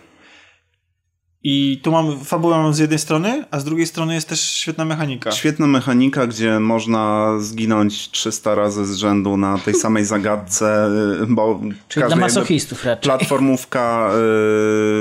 I 1.47 1.81
tu 1.83 1.93
mamy 1.93 2.17
fabułę 2.25 2.75
z 2.75 2.79
jednej 2.79 2.99
strony, 2.99 3.45
a 3.51 3.61
z 3.61 3.65
drugiej 3.65 3.87
strony 3.87 4.15
jest 4.15 4.29
też 4.29 4.41
świetna 4.41 4.85
mechanika. 4.85 5.33
Świetna 5.33 5.67
mechanika, 5.67 6.27
gdzie 6.27 6.61
można 6.61 7.35
zginąć 7.39 8.11
300 8.11 8.55
razy 8.55 8.87
z 8.87 8.95
rzędu 8.95 9.37
na 9.37 9.59
tej 9.59 9.75
samej 9.75 10.05
zagadce, 10.05 10.91
bo 11.29 11.61
Czyli 11.89 12.03
każdy 12.03 12.17
dla 12.17 12.27
masochistów 12.27 12.85
raczej. 12.85 13.03
platformówka, 13.03 14.11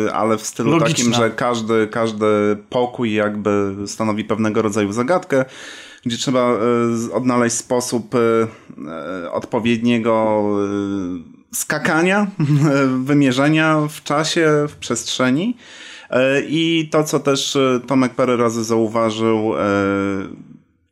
y, 0.07 0.13
ale 0.13 0.37
w 0.37 0.41
stylu 0.41 0.71
Logiczna. 0.71 0.95
takim, 0.95 1.13
że 1.13 1.29
każdy, 1.29 1.87
każdy 1.87 2.25
pokój 2.69 3.13
jakby 3.13 3.75
stanowi 3.85 4.23
pewnego 4.23 4.61
rodzaju 4.61 4.91
zagadkę, 4.91 5.45
gdzie 6.05 6.17
trzeba 6.17 6.53
y, 7.09 7.13
odnaleźć 7.13 7.55
sposób 7.55 8.15
y, 8.15 8.47
odpowiedniego 9.31 10.43
skakania, 11.53 12.27
wymierzenia 13.03 13.79
w 13.89 14.03
czasie, 14.03 14.65
w 14.69 14.75
przestrzeni. 14.75 15.57
Y, 16.13 16.45
I 16.47 16.89
to, 16.91 17.03
co 17.03 17.19
też 17.19 17.55
y, 17.55 17.81
Tomek 17.87 18.13
parę 18.13 18.37
razy 18.37 18.63
zauważył, 18.63 19.53
y, 19.53 19.59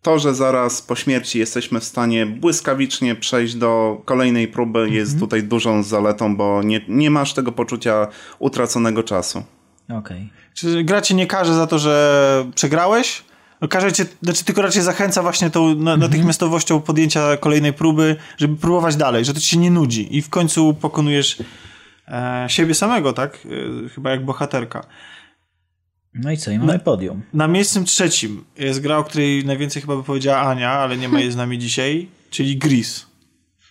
to, 0.02 0.20
że 0.20 0.36
zaraz 0.36 0.82
po 0.82 0.96
śmierci 0.96 1.40
jesteśmy 1.40 1.80
w 1.80 1.84
stanie 1.84 2.26
błyskawicznie 2.26 3.16
przejść 3.16 3.56
do 3.56 4.02
kolejnej 4.06 4.48
próby, 4.48 4.90
jest 4.90 5.20
tutaj 5.20 5.44
dużą 5.44 5.84
zaletą, 5.84 6.36
bo 6.36 6.64
nie, 6.64 6.82
nie 6.88 7.10
masz 7.10 7.34
tego 7.34 7.52
poczucia 7.52 8.08
utraconego 8.40 9.04
czasu. 9.04 9.44
Okej. 9.90 10.30
Czy 10.54 10.84
gra 10.84 11.02
cię 11.02 11.16
nie 11.16 11.28
karze 11.28 11.56
za 11.56 11.68
to, 11.68 11.80
że 11.80 12.46
przegrałeś? 12.56 13.24
Karze 13.70 13.92
cię, 13.92 14.06
znaczy 14.22 14.46
tylko 14.46 14.62
raczej 14.62 14.82
zachęca 14.82 15.22
właśnie 15.22 15.50
tą 15.50 15.76
na, 15.76 15.98
natychmiastowością 15.98 16.82
podjęcia 16.82 17.38
kolejnej 17.38 17.74
próby, 17.74 18.16
żeby 18.38 18.56
próbować 18.56 18.96
dalej, 18.96 19.26
że 19.26 19.34
to 19.34 19.40
ci 19.40 19.48
się 19.48 19.58
nie 19.58 19.72
nudzi 19.72 20.18
i 20.18 20.22
w 20.22 20.30
końcu 20.30 20.74
pokonujesz 20.74 21.38
e, 22.12 22.46
siebie 22.50 22.74
samego, 22.74 23.14
tak? 23.14 23.38
E, 23.86 23.90
chyba 23.90 24.12
jak 24.12 24.26
bohaterka. 24.26 24.86
No 26.14 26.32
i 26.32 26.38
co? 26.38 26.52
I 26.52 26.60
mamy 26.60 26.80
podium. 26.80 27.22
Na 27.34 27.48
miejscu 27.48 27.84
trzecim 27.84 28.44
jest 28.58 28.82
gra, 28.82 28.98
o 28.98 29.04
której 29.04 29.46
najwięcej 29.46 29.82
chyba 29.82 29.96
by 29.96 30.04
powiedziała 30.04 30.38
Ania, 30.38 30.72
ale 30.72 30.98
nie 30.98 31.10
ma 31.10 31.20
jej 31.20 31.32
z 31.32 31.36
nami 31.36 31.60
dzisiaj, 31.66 32.08
czyli 32.30 32.58
Gris. 32.58 33.06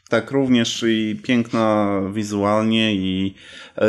Tak, 0.09 0.31
również 0.31 0.85
i 0.89 1.21
piękna 1.23 2.01
wizualnie 2.13 2.95
i 2.95 3.35
e, 3.79 3.87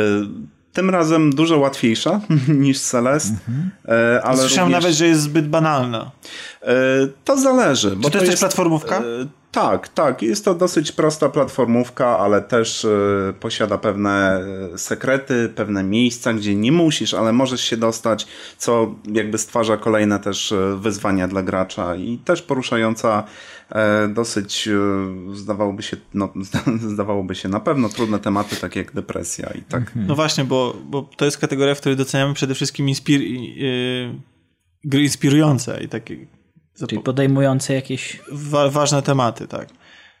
tym 0.72 0.90
razem 0.90 1.30
dużo 1.32 1.58
łatwiejsza 1.58 2.20
niż 2.48 2.80
Celest. 2.80 3.32
E, 3.88 4.20
ale 4.24 4.38
Słyszałem 4.38 4.68
również, 4.72 4.82
nawet, 4.84 4.96
że 4.96 5.06
jest 5.06 5.20
zbyt 5.20 5.48
banalna. 5.48 6.10
e, 6.62 6.74
to 7.24 7.36
zależy. 7.38 7.96
Bo 7.96 8.10
Czy 8.10 8.18
to 8.18 8.18
jest 8.18 8.30
też 8.30 8.40
platformówka? 8.40 8.98
E, 8.98 9.02
Tak, 9.52 9.88
tak. 9.88 10.22
Jest 10.22 10.44
to 10.44 10.54
dosyć 10.54 10.92
prosta 10.92 11.28
platformówka, 11.28 12.18
ale 12.18 12.42
też 12.42 12.86
posiada 13.40 13.78
pewne 13.78 14.40
sekrety, 14.76 15.52
pewne 15.56 15.82
miejsca, 15.82 16.32
gdzie 16.32 16.54
nie 16.54 16.72
musisz, 16.72 17.14
ale 17.14 17.32
możesz 17.32 17.60
się 17.60 17.76
dostać, 17.76 18.26
co 18.58 18.94
jakby 19.12 19.38
stwarza 19.38 19.76
kolejne 19.76 20.18
też 20.18 20.54
wyzwania 20.76 21.28
dla 21.28 21.42
gracza 21.42 21.96
i 21.96 22.18
też 22.24 22.42
poruszająca 22.42 23.24
dosyć, 24.08 24.68
e, 24.68 25.36
zdawałoby 25.36 25.82
się, 25.82 25.96
no, 26.14 26.32
zdawałoby 26.94 27.34
się 27.34 27.48
na 27.48 27.60
pewno 27.60 27.88
trudne 27.88 28.18
tematy, 28.18 28.56
takie 28.56 28.80
jak 28.80 28.92
depresja 28.92 29.50
i 29.58 29.62
tak. 29.62 29.92
No 29.94 30.14
właśnie, 30.14 30.44
bo, 30.44 30.76
bo 30.90 31.02
to 31.16 31.24
jest 31.24 31.38
kategoria, 31.38 31.74
w 31.74 31.80
której 31.80 31.96
doceniamy 31.96 32.34
przede 32.34 32.54
wszystkim 32.54 32.88
inspir, 32.88 33.20
yy, 33.20 34.14
gry 34.84 35.02
inspirujące 35.02 35.84
i 35.84 35.88
takie 35.88 36.26
Czyli 36.78 37.02
podejmujące 37.02 37.74
jakieś... 37.74 38.20
wa 38.32 38.70
ważne 38.70 39.02
tematy, 39.02 39.48
tak. 39.48 39.68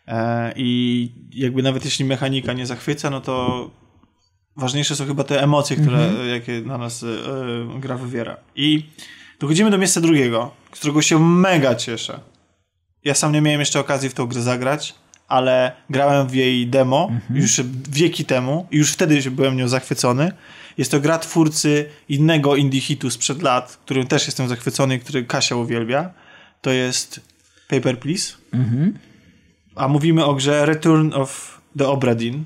E, 0.06 0.52
I 0.56 1.08
jakby 1.34 1.62
nawet 1.62 1.84
jeśli 1.84 2.04
mechanika 2.04 2.52
nie 2.52 2.66
zachwyca, 2.66 3.10
no 3.10 3.20
to 3.20 3.70
ważniejsze 4.56 4.96
są 4.96 5.06
chyba 5.06 5.24
te 5.24 5.42
emocje, 5.42 5.76
które, 5.76 6.10
jakie 6.28 6.60
na 6.60 6.78
nas 6.78 7.02
e, 7.02 7.80
gra 7.80 7.96
wywiera. 7.96 8.36
I 8.56 8.86
dochodzimy 9.40 9.70
do 9.70 9.78
miejsca 9.78 10.00
drugiego, 10.00 10.50
z 10.72 10.78
którego 10.78 11.02
się 11.02 11.18
mega 11.18 11.74
cieszę. 11.74 12.20
Ja 13.04 13.14
sam 13.14 13.32
nie 13.32 13.40
miałem 13.40 13.60
jeszcze 13.60 13.80
okazji 13.80 14.08
w 14.08 14.14
tą 14.14 14.26
grę 14.26 14.42
zagrać, 14.42 14.94
ale 15.28 15.72
grałem 15.90 16.28
w 16.28 16.34
jej 16.34 16.66
demo 16.66 17.10
już 17.34 17.60
wieki 17.90 18.24
temu 18.24 18.66
i 18.70 18.76
już 18.76 18.92
wtedy 18.92 19.30
byłem 19.30 19.56
nią 19.56 19.68
zachwycony. 19.68 20.32
Jest 20.78 20.90
to 20.90 21.00
gra 21.00 21.18
twórcy 21.18 21.88
innego 22.08 22.56
indie 22.56 22.80
hitu 22.80 23.10
sprzed 23.10 23.42
lat, 23.42 23.78
którym 23.84 24.06
też 24.06 24.26
jestem 24.26 24.48
zachwycony 24.48 24.94
i 24.94 25.00
który 25.00 25.24
Kasia 25.24 25.56
uwielbia. 25.56 26.10
To 26.60 26.70
jest 26.70 27.20
Paper 27.68 27.98
Please. 27.98 28.32
A 29.74 29.88
mówimy 29.88 30.24
o 30.24 30.34
grze 30.34 30.66
Return 30.66 31.12
of 31.12 31.60
the 31.78 31.88
Obra 31.88 32.14
Dinn, 32.14 32.44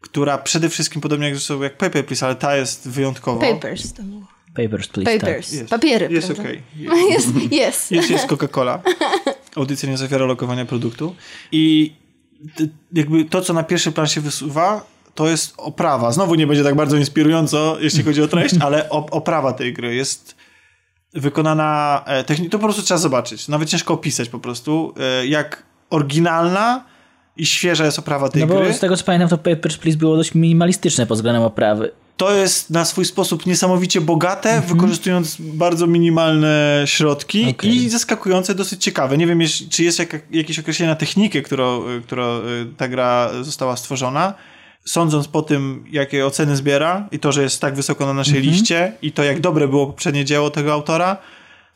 która 0.00 0.38
przede 0.38 0.68
wszystkim, 0.68 1.02
podobnie 1.02 1.26
jak 1.26 1.34
zresztą 1.34 1.62
jak 1.62 1.76
Paper 1.76 2.06
Please, 2.06 2.26
ale 2.26 2.34
ta 2.34 2.56
jest 2.56 2.88
wyjątkowo. 2.88 3.40
Papers 3.40 3.92
to 3.92 4.02
było. 4.02 4.22
Papers, 4.54 4.88
please. 4.88 5.18
Papers. 5.18 5.52
Jest. 5.52 5.70
Papiery. 5.70 6.08
Jest 6.10 6.30
okej. 6.30 6.62
Jest, 7.10 7.28
jest. 7.50 7.92
Jest, 7.92 8.10
jest 8.10 8.26
Coca-Cola. 8.26 8.78
Audycja 9.56 9.88
nie 9.90 9.96
zawiera 9.96 10.26
lokowania 10.26 10.64
produktu. 10.64 11.14
I 11.52 11.92
jakby 12.92 13.24
to, 13.24 13.40
co 13.40 13.52
na 13.52 13.62
pierwszy 13.62 13.92
plan 13.92 14.06
się 14.06 14.20
wysuwa, 14.20 14.86
to 15.14 15.28
jest 15.28 15.54
oprawa. 15.56 16.12
Znowu 16.12 16.34
nie 16.34 16.46
będzie 16.46 16.64
tak 16.64 16.74
bardzo 16.74 16.96
inspirująco, 16.96 17.76
jeśli 17.80 18.02
chodzi 18.02 18.22
o 18.22 18.28
treść, 18.28 18.54
ale 18.64 18.88
op- 18.88 19.08
oprawa 19.10 19.52
tej 19.52 19.72
gry 19.72 19.94
jest 19.94 20.36
wykonana 21.14 22.02
e, 22.06 22.24
technicznie. 22.24 22.50
To 22.50 22.58
po 22.58 22.64
prostu 22.64 22.82
trzeba 22.82 22.98
zobaczyć. 22.98 23.48
Nawet 23.48 23.68
ciężko 23.68 23.94
opisać 23.94 24.28
po 24.28 24.38
prostu, 24.38 24.94
e, 25.20 25.26
jak 25.26 25.62
oryginalna 25.90 26.84
i 27.36 27.46
świeża 27.46 27.84
jest 27.84 27.98
oprawa 27.98 28.28
tej 28.28 28.40
No 28.42 28.46
bo 28.54 28.60
gry. 28.60 28.72
z 28.74 28.78
tego 28.78 28.96
co 28.96 29.04
pamiętam, 29.04 29.28
to 29.28 29.38
Papers, 29.38 29.76
please 29.76 29.98
było 29.98 30.16
dość 30.16 30.34
minimalistyczne 30.34 31.06
pod 31.06 31.18
względem 31.18 31.42
oprawy. 31.42 31.92
To 32.16 32.34
jest 32.34 32.70
na 32.70 32.84
swój 32.84 33.04
sposób 33.04 33.46
niesamowicie 33.46 34.00
bogate, 34.00 34.62
wykorzystując 34.66 35.36
bardzo 35.38 35.86
minimalne 35.86 36.82
środki 36.86 37.50
Okej. 37.50 37.76
i 37.76 37.88
zaskakujące, 37.88 38.54
dosyć 38.54 38.84
ciekawe. 38.84 39.18
Nie 39.18 39.26
wiem, 39.26 39.40
czy 39.70 39.84
jest 39.84 39.98
jak, 39.98 40.22
jakieś 40.30 40.58
określenie 40.58 40.90
na 40.90 40.96
technikę, 40.96 41.42
którą, 41.42 41.88
y, 41.88 42.02
którą 42.02 42.38
y, 42.38 42.66
ta 42.76 42.88
gra 42.88 43.30
została 43.40 43.76
stworzona. 43.76 44.34
Sądząc 44.84 45.28
po 45.28 45.42
tym, 45.42 45.84
jakie 45.90 46.26
oceny 46.26 46.56
zbiera 46.56 47.08
i 47.12 47.18
to, 47.18 47.32
że 47.32 47.42
jest 47.42 47.60
tak 47.60 47.74
wysoko 47.74 48.06
na 48.06 48.14
naszej 48.14 48.42
liście 48.42 48.92
i 49.02 49.12
to, 49.12 49.22
jak 49.22 49.40
dobre 49.40 49.68
było 49.68 49.86
poprzednie 49.86 50.24
dzieło 50.24 50.50
tego 50.50 50.72
autora, 50.72 51.16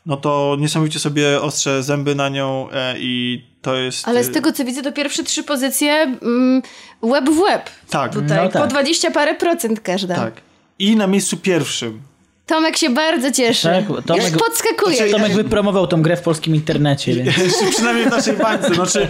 no 0.07 0.17
to 0.17 0.57
niesamowicie 0.61 0.99
sobie 0.99 1.41
ostrze 1.43 1.83
zęby 1.83 2.15
na 2.15 2.29
nią 2.29 2.69
e, 2.73 2.95
i 2.99 3.45
to 3.63 3.77
jest... 3.77 4.09
Ale 4.09 4.25
z 4.25 4.33
tego 4.33 4.53
co 4.53 4.65
widzę, 4.65 4.83
to 4.83 4.93
pierwsze 4.93 5.23
trzy 5.25 5.43
pozycje 5.43 5.93
mm, 6.23 6.63
łeb 7.03 7.31
w 7.31 7.39
łeb. 7.39 7.71
Tak, 7.91 8.13
Tutaj 8.13 8.39
No 8.45 8.49
tak. 8.49 8.63
po 8.63 8.69
20 8.69 9.11
parę 9.11 9.35
procent 9.35 9.81
każda. 9.81 10.15
tak. 10.15 10.35
I 10.79 10.97
na 10.97 11.07
miejscu 11.07 11.37
pierwszym 11.37 12.01
Tomek 12.47 12.77
się 12.77 12.91
bardzo 12.91 13.33
cieszy. 13.33 13.69
Tak, 13.69 13.85
Tomek- 13.85 14.33
Już 14.33 14.43
podskakuje. 14.43 14.97
Znaczy, 14.97 15.13
Tomek 15.13 15.33
wypromował 15.35 15.87
tą 15.87 16.03
grę 16.03 16.17
w 16.17 16.23
polskim 16.23 16.55
internecie, 16.55 17.25
przynajmniej 17.71 18.07
w 18.07 18.11
naszej 18.11 18.37
bańce. 18.37 18.75
Znaczy, 18.75 19.09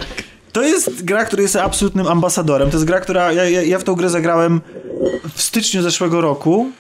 to 0.53 0.63
jest 0.63 1.05
gra, 1.05 1.25
która 1.25 1.43
jest 1.43 1.57
absolutnym 1.57 2.07
ambasadorem. 2.07 2.71
To 2.71 2.77
jest 2.77 2.87
gra, 2.87 3.01
która. 3.01 3.33
Ja, 3.33 3.45
ja, 3.45 3.63
ja 3.63 3.79
w 3.79 3.85
tą 3.85 3.95
grę 3.95 4.11
zagrałem 4.11 4.61
w 5.35 5.43
styczniu 5.43 5.83
zeszłego 5.83 6.21
roku. 6.21 6.71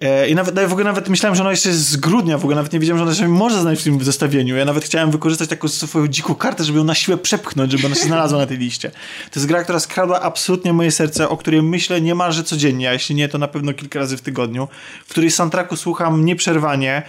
E, 0.00 0.28
I 0.28 0.34
nawet, 0.34 0.54
w 0.54 0.72
ogóle 0.72 0.84
nawet 0.84 1.08
myślałem, 1.08 1.36
że 1.36 1.42
ona 1.42 1.50
jeszcze 1.50 1.68
jest 1.68 1.88
z 1.88 1.96
grudnia, 1.96 2.38
w 2.38 2.40
ogóle 2.40 2.56
nawet 2.56 2.72
nie 2.72 2.80
wiedziałem, 2.80 2.98
że 2.98 3.04
ona 3.04 3.14
się 3.14 3.28
może 3.28 3.60
znaleźć 3.60 3.82
w 3.82 3.84
tym 3.84 4.04
zestawieniu. 4.04 4.56
Ja 4.56 4.64
nawet 4.64 4.84
chciałem 4.84 5.10
wykorzystać 5.10 5.48
taką 5.48 5.68
swoją 5.68 6.08
dziką 6.08 6.34
kartę, 6.34 6.64
żeby 6.64 6.78
ją 6.78 6.84
na 6.84 6.94
siłę 6.94 7.16
przepchnąć, 7.16 7.72
żeby 7.72 7.86
ona 7.86 7.94
się 7.94 8.06
znalazła 8.06 8.38
na 8.38 8.46
tej 8.46 8.58
liście. 8.58 8.90
To 9.30 9.40
jest 9.40 9.46
gra, 9.46 9.64
która 9.64 9.80
skradła 9.80 10.20
absolutnie 10.20 10.72
moje 10.72 10.90
serce, 10.90 11.28
o 11.28 11.36
której 11.36 11.62
myślę 11.62 12.00
niemalże 12.00 12.44
codziennie, 12.44 12.90
a 12.90 12.92
jeśli 12.92 13.14
nie, 13.14 13.28
to 13.28 13.38
na 13.38 13.48
pewno 13.48 13.72
kilka 13.72 13.98
razy 13.98 14.16
w 14.16 14.20
tygodniu, 14.20 14.68
w 15.06 15.10
której 15.10 15.30
soundtracku 15.30 15.76
słucham 15.76 16.24
nieprzerwanie, 16.24 17.02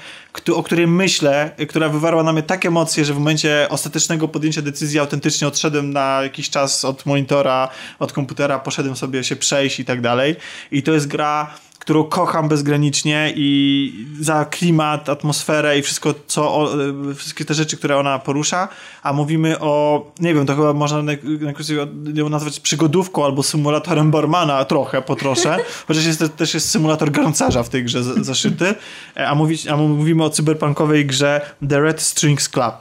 o 0.54 0.64
której 0.64 0.88
myślę, 0.88 1.52
która 1.70 1.90
wywarła 1.90 2.24
na 2.24 2.34
mnie 2.34 2.44
tak 2.44 2.66
emocje, 2.66 3.06
że 3.06 3.14
w 3.14 3.18
momencie 3.18 3.68
ostatecznego 3.70 4.28
podjęcia 4.28 4.62
decyzji 4.62 5.00
autentycznie 5.00 5.48
odszedłem 5.48 5.94
na 5.94 6.20
jakiś 6.24 6.50
czas 6.50 6.86
od 6.86 7.06
monitora, 7.06 7.70
od 8.00 8.14
komputera, 8.14 8.60
poszedłem 8.60 8.96
sobie 8.96 9.24
się 9.24 9.36
przejść 9.36 9.80
i 9.80 9.86
tak 9.86 10.02
dalej. 10.02 10.36
I 10.72 10.84
to 10.84 10.94
jest 10.94 11.08
gra, 11.08 11.54
którą 11.80 12.04
kocham 12.04 12.48
bezgranicznie 12.48 13.34
i 13.36 13.92
za 14.20 14.46
klimat, 14.46 15.10
atmosferę 15.10 15.80
i 15.80 15.82
wszystko, 15.82 16.14
co, 16.28 16.70
y, 17.12 17.16
wszystkie 17.16 17.46
te 17.46 17.54
rzeczy, 17.54 17.78
które 17.78 17.98
ona 17.98 18.20
porusza, 18.20 18.68
a 19.04 19.14
mówimy 19.14 19.60
o, 19.60 20.06
nie 20.20 20.34
wiem, 20.34 20.46
to 20.46 20.56
chyba 20.56 20.74
można 20.74 21.02
na- 21.02 21.12
najkrócej 21.42 21.78
ją 22.14 22.30
nazwać 22.30 22.60
przygodówką 22.60 23.26
albo 23.26 23.44
symulatorem 23.44 24.12
barmana 24.12 24.66
trochę, 24.66 25.02
po 25.02 25.16
trosze, 25.16 25.58
chociaż 25.88 26.06
jest, 26.06 26.20
to 26.20 26.30
też 26.30 26.54
jest 26.54 26.70
symulator 26.70 27.12
garncarza 27.12 27.64
w 27.64 27.70
tej 27.70 27.84
grze 27.84 28.04
zaszyty, 28.04 28.76
E, 29.18 29.28
a, 29.28 29.36
mówić, 29.36 29.68
a 29.68 29.78
mówimy 29.78 30.24
o 30.24 30.30
cyberpunkowej 30.30 31.06
grze 31.06 31.42
The 31.70 31.82
Red 31.82 32.02
Strings 32.02 32.50
Club. 32.50 32.76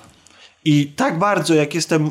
I 0.65 0.87
tak 0.87 1.19
bardzo, 1.19 1.55
jak 1.55 1.75
jestem 1.75 2.11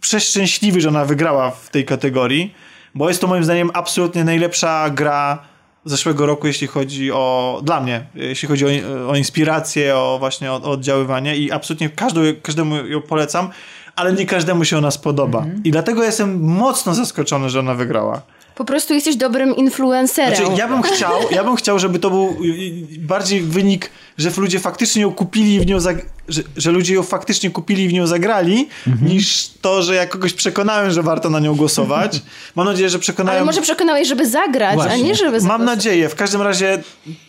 przeszczęśliwy, 0.00 0.80
że 0.80 0.88
ona 0.88 1.04
wygrała 1.04 1.50
w 1.50 1.70
tej 1.70 1.84
kategorii, 1.84 2.54
bo 2.94 3.08
jest 3.08 3.20
to 3.20 3.26
moim 3.26 3.44
zdaniem 3.44 3.70
absolutnie 3.74 4.24
najlepsza 4.24 4.90
gra 4.90 5.38
zeszłego 5.86 6.26
roku, 6.26 6.46
jeśli 6.46 6.66
chodzi 6.66 7.12
o, 7.12 7.60
dla 7.64 7.80
mnie, 7.80 8.06
jeśli 8.14 8.48
chodzi 8.48 8.64
o, 8.66 8.68
o 9.08 9.16
inspirację, 9.16 9.96
o 9.96 10.16
właśnie 10.18 10.52
o, 10.52 10.54
o 10.54 10.70
oddziaływanie 10.70 11.36
i 11.36 11.52
absolutnie 11.52 11.90
każdą, 11.90 12.20
każdemu 12.42 12.76
ją 12.76 13.02
polecam, 13.02 13.50
ale 13.96 14.12
nie 14.12 14.26
każdemu 14.26 14.64
się 14.64 14.78
ona 14.78 14.90
spodoba. 14.90 15.46
I 15.64 15.70
dlatego 15.70 16.04
jestem 16.04 16.40
mocno 16.40 16.94
zaskoczony, 16.94 17.50
że 17.50 17.60
ona 17.60 17.74
wygrała. 17.74 18.22
Po 18.56 18.64
prostu 18.64 18.94
jesteś 18.94 19.16
dobrym 19.16 19.56
influencerem. 19.56 20.36
Znaczy, 20.36 20.52
ja 20.58 20.68
bym 20.68 20.82
chciał, 20.82 21.12
ja 21.30 21.44
bym 21.44 21.56
chciał, 21.56 21.78
żeby 21.78 21.98
to 21.98 22.10
był 22.10 22.36
y, 22.44 22.46
y, 22.94 22.98
bardziej 22.98 23.40
wynik, 23.40 23.90
że 24.18 24.30
ludzie 24.36 24.60
faktycznie 24.60 25.02
ją 25.02 25.12
kupili 25.12 25.54
i 25.54 25.60
w 25.60 25.66
nią 25.66 25.80
zag... 25.80 25.96
że, 26.28 26.42
że 26.56 26.70
ludzie 26.70 26.94
ją 26.94 27.02
faktycznie 27.02 27.50
kupili 27.50 27.84
i 27.84 27.88
w 27.88 27.92
nią 27.92 28.06
zagrali, 28.06 28.68
niż 29.02 29.48
to, 29.60 29.82
że 29.82 29.94
ja 29.94 30.06
kogoś 30.06 30.32
przekonałem, 30.32 30.90
że 30.90 31.02
warto 31.02 31.30
na 31.30 31.40
nią 31.40 31.54
głosować. 31.56 32.22
Mam 32.54 32.66
nadzieję, 32.66 32.90
że 32.90 32.98
przekonałem... 32.98 33.36
Ale 33.38 33.46
może 33.46 33.62
przekonałeś, 33.62 34.08
żeby 34.08 34.26
zagrać, 34.26 34.72
a 34.72 34.74
Właśnie. 34.74 35.02
nie 35.02 35.14
żeby 35.14 35.30
Mam 35.30 35.40
zagłosować. 35.40 35.76
nadzieję. 35.76 36.08
W 36.08 36.14
każdym 36.14 36.42
razie, 36.42 36.82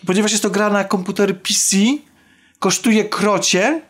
ponieważ 0.05 0.31
jest 0.31 0.43
to 0.43 0.49
gra 0.49 0.69
na 0.69 0.83
komputer 0.83 1.41
PC, 1.41 1.77
kosztuje 2.59 3.05
krocie, 3.05 3.81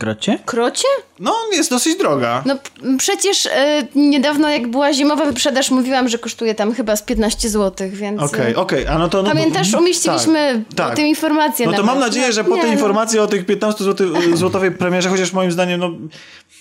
Grocie? 0.00 0.38
Krocie? 0.44 0.88
no 1.20 1.34
jest 1.52 1.70
dosyć 1.70 1.98
droga. 1.98 2.42
No 2.46 2.58
przecież 2.98 3.46
e, 3.46 3.86
niedawno 3.94 4.48
jak 4.48 4.70
była 4.70 4.92
zimowa 4.92 5.24
wyprzedaż, 5.24 5.70
mówiłam, 5.70 6.08
że 6.08 6.18
kosztuje 6.18 6.54
tam 6.54 6.74
chyba 6.74 6.96
z 6.96 7.02
15 7.02 7.48
zł, 7.48 7.88
więc... 7.92 8.20
e, 8.20 8.24
Okej, 8.24 8.54
okej, 8.54 8.86
a 8.86 8.98
no 8.98 9.08
to... 9.08 9.22
No, 9.22 9.28
Pamiętasz, 9.28 9.74
umieściliśmy 9.74 10.64
tak, 10.76 10.86
o 10.86 10.88
tak. 10.88 10.96
tym 10.96 11.06
informację 11.06 11.66
No 11.66 11.72
to 11.72 11.78
nawet. 11.78 11.94
mam 11.94 12.00
nadzieję, 12.00 12.32
że 12.32 12.44
po 12.44 12.54
Nie, 12.54 12.60
tej 12.60 12.70
no. 12.70 12.76
informacji 12.76 13.18
o 13.18 13.26
tych 13.26 13.46
15 13.46 13.84
zł, 13.84 14.08
złotowej 14.34 14.70
premierze, 14.72 15.08
chociaż 15.08 15.32
moim 15.32 15.52
zdaniem, 15.52 15.80
no, 15.80 15.90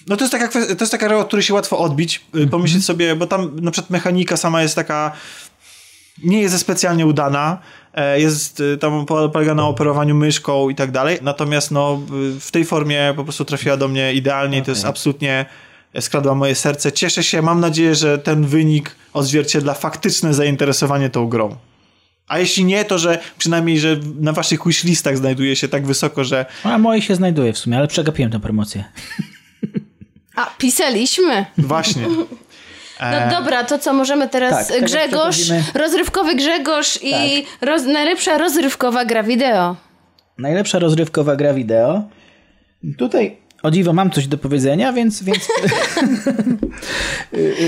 no 0.07 0.18
to 0.18 0.23
jest 0.23 0.31
taka 0.31 0.47
to 0.47 0.60
jest 0.60 0.91
taka 0.91 1.18
od 1.18 1.27
której 1.27 1.43
się 1.43 1.53
łatwo 1.53 1.77
odbić, 1.77 2.26
y, 2.35 2.47
pomyśleć 2.47 2.85
sobie, 2.85 3.15
bo 3.15 3.27
tam 3.27 3.60
na 3.60 3.72
przykład 3.72 3.89
mechanika 3.89 4.38
sama 4.38 4.61
jest 4.61 4.76
taka 4.76 5.11
nie 6.23 6.41
jest 6.41 6.60
specjalnie 6.60 7.05
udana, 7.05 7.57
jest 8.18 8.60
y, 8.60 8.78
tam 8.78 9.06
po- 9.06 9.30
polega 9.30 9.56
na 9.56 9.68
operowaniu 9.68 10.15
myszką 10.15 10.70
i 10.70 10.76
tak 10.76 10.91
dalej, 10.91 11.18
natomiast 11.22 11.72
no 11.72 11.99
w 12.40 12.52
tej 12.52 12.65
formie 12.65 13.14
po 13.15 13.24
prostu 13.24 13.45
trafiła 13.45 13.78
do 13.78 13.88
mnie 13.88 14.14
idealnie 14.14 14.57
i 14.57 14.61
to 14.61 14.72
jest 14.72 14.86
absolutnie 14.86 15.45
e, 15.94 16.02
skradła 16.02 16.36
moje 16.36 16.56
serce. 16.56 16.91
Cieszę 16.91 17.24
się, 17.24 17.41
mam 17.41 17.60
nadzieję, 17.60 17.95
że 17.95 18.18
ten 18.18 18.45
wynik 18.45 18.95
odzwierciedla 19.14 19.74
faktyczne 19.74 20.34
zainteresowanie 20.34 21.10
tą 21.10 21.28
grą. 21.28 21.56
A 22.28 22.40
jeśli 22.40 22.65
nie, 22.65 22.86
to 22.86 22.99
że 22.99 23.20
przynajmniej, 23.38 23.80
że 23.80 23.98
na 24.20 24.34
waszych 24.34 24.65
wishlistach 24.68 25.18
znajduje 25.18 25.56
się 25.56 25.68
tak 25.68 25.86
wysoko, 25.86 26.24
że 26.24 26.45
A 26.64 26.78
moje 26.78 27.02
się 27.02 27.15
znajduje 27.15 27.53
w 27.53 27.57
sumie, 27.57 27.78
ale 27.78 27.88
przegapiłem 27.88 28.32
tę 28.32 28.40
promocję. 28.40 28.84
A, 30.36 30.45
pisaliśmy. 30.57 31.45
właśnie. 31.57 32.07
No 33.11 33.31
dobra, 33.39 33.63
to 33.63 33.80
co 33.80 33.93
możemy 33.93 34.30
teraz? 34.30 34.51
tak, 34.51 34.67
teraz 34.67 34.84
Grzegorz, 34.91 35.38
przechodzimy- 35.38 35.80
rozrywkowy 35.80 36.35
Grzegorz 36.35 36.99
i 37.01 37.45
roz, 37.61 37.84
najlepsza 37.85 38.38
rozrywkowa 38.38 39.05
gra 39.05 39.23
wideo. 39.23 39.75
Najlepsza 40.38 40.80
rozrywkowa 40.80 41.35
gra 41.35 41.53
wideo. 41.53 42.03
Tutaj 42.97 43.38
o 43.63 43.71
dziwo 43.71 43.93
mam 43.93 44.11
coś 44.11 44.27
do 44.27 44.38
powiedzenia, 44.38 44.93
więc, 44.93 45.23
więc 45.23 45.39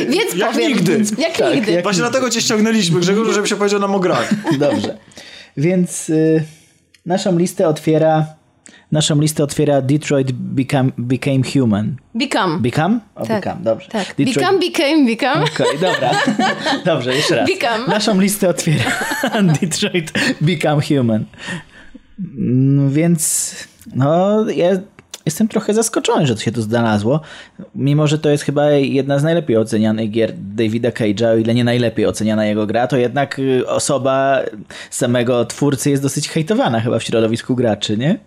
Więc 0.10 0.36
Jak 0.36 0.52
powiem. 0.52 0.68
nigdy. 0.72 1.02
Jak 1.18 1.38
Tak, 1.38 1.56
nigdy. 1.56 1.72
jak- 1.72 1.84
Właśnie 1.84 2.02
dlatego 2.02 2.30
cię 2.30 2.42
ściągnęliśmy, 2.42 3.00
Grzegorzu, 3.00 3.34
żebyś 3.34 3.52
opowiedział 3.52 3.80
nam 3.80 3.96
o 3.96 4.00
grach. 4.00 4.30
dobrze. 4.60 4.98
Więc 5.58 6.10
y, 6.10 6.44
naszą 7.06 7.38
listę 7.38 7.68
otwiera 7.68 8.26
naszą 8.92 9.22
listę 9.22 9.44
otwiera 9.44 9.82
Detroit 9.82 10.32
Become, 10.32 10.92
Became 10.98 11.42
Human. 11.54 11.96
Become. 12.16 12.60
Become? 12.60 13.00
O, 13.16 13.26
Tak, 13.26 13.44
Become, 13.44 13.64
dobrze. 13.64 13.88
Tak. 13.90 14.08
Detroit... 14.18 14.36
Become, 14.36 14.60
became, 14.60 15.06
become. 15.06 15.44
Okej, 15.46 15.80
dobra. 15.82 16.12
Dobrze, 16.94 17.16
jeszcze 17.16 17.36
raz. 17.36 17.50
Become. 17.50 17.88
Naszą 17.88 18.20
listę 18.22 18.50
otwiera 18.50 18.84
Detroit 19.62 20.12
Become 20.42 20.82
Human. 20.82 21.26
Mm, 22.20 22.92
Więc 22.92 23.56
no, 23.96 24.46
ja 24.50 24.70
jestem 25.26 25.48
trochę 25.48 25.74
zaskoczony, 25.74 26.28
że 26.28 26.36
to 26.36 26.42
się 26.42 26.52
tu 26.52 26.62
znalazło. 26.62 27.22
Mimo, 27.76 28.08
że 28.08 28.20
to 28.20 28.30
jest 28.30 28.44
chyba 28.44 28.72
jedna 28.72 29.20
z 29.20 29.24
najlepiej 29.24 29.58
ocenianych 29.58 30.12
gier 30.12 30.34
Davida 30.38 30.90
Cage'a, 30.90 31.26
o 31.34 31.36
ile 31.38 31.54
nie 31.54 31.64
najlepiej 31.64 32.06
oceniana 32.06 32.46
jego 32.46 32.68
gra, 32.68 32.88
to 32.88 32.98
jednak 32.98 33.40
y, 33.40 33.68
osoba 33.68 34.40
samego 34.90 35.46
twórcy 35.46 35.90
jest 35.90 36.04
dosyć 36.04 36.30
hejtowana 36.30 36.80
chyba 36.82 37.00
w 37.00 37.04
środowisku 37.04 37.56
graczy, 37.56 37.98
nie? 37.98 38.18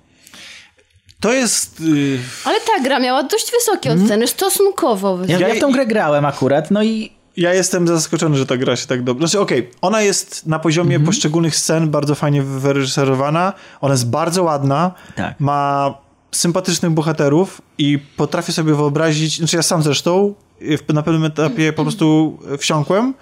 To 1.21 1.33
jest... 1.33 1.81
y, 1.81 2.19
Ale 2.45 2.61
ta 2.61 2.83
gra 2.85 3.01
miała 3.01 3.23
dość 3.23 3.53
wysokie 3.53 3.93
oceny, 3.93 4.27
stosunkowo 4.27 5.11
Mhm. 5.11 5.29
Ja, 5.31 5.37
wysokie. 5.39 5.55
ja 5.55 5.59
w 5.59 5.61
tą 5.61 5.73
grę 5.73 5.87
grałem 5.87 6.25
akurat, 6.25 6.71
no 6.71 6.83
i 6.83 7.13
Ja 7.37 7.55
jestem 7.55 7.89
zaskoczony, 7.89 8.37
że 8.39 8.47
ta 8.47 8.57
gra 8.57 8.77
się 8.77 8.87
tak 8.87 9.03
dobrze... 9.05 9.29
Znaczy, 9.29 9.41
okej, 9.41 9.71
ona 9.81 10.03
jest 10.03 10.47
na 10.47 10.59
poziomie 10.59 10.95
Mhm. 10.97 11.07
poszczególnych 11.07 11.57
scen 11.57 11.91
bardzo 11.91 12.15
fajnie 12.15 12.43
wyreżyserowana. 12.43 13.53
Ona 13.81 13.95
jest 13.95 14.11
bardzo 14.11 14.43
ładna. 14.43 14.93
Tak. 15.17 15.35
Ma 15.41 15.95
sympatycznych 16.33 16.93
bohaterów 16.93 17.63
i 17.79 17.99
potrafię 18.17 18.53
sobie 18.53 18.75
wyobrazić... 18.75 19.39
Znaczy, 19.39 19.57
ja 19.57 19.63
sam 19.63 19.83
zresztą 19.83 20.35
y, 20.63 20.79
na 20.93 21.03
pewnym 21.03 21.25
etapie 21.25 21.73
po 21.73 21.83
prostu 21.83 22.39
wsiąkłem 22.59 23.15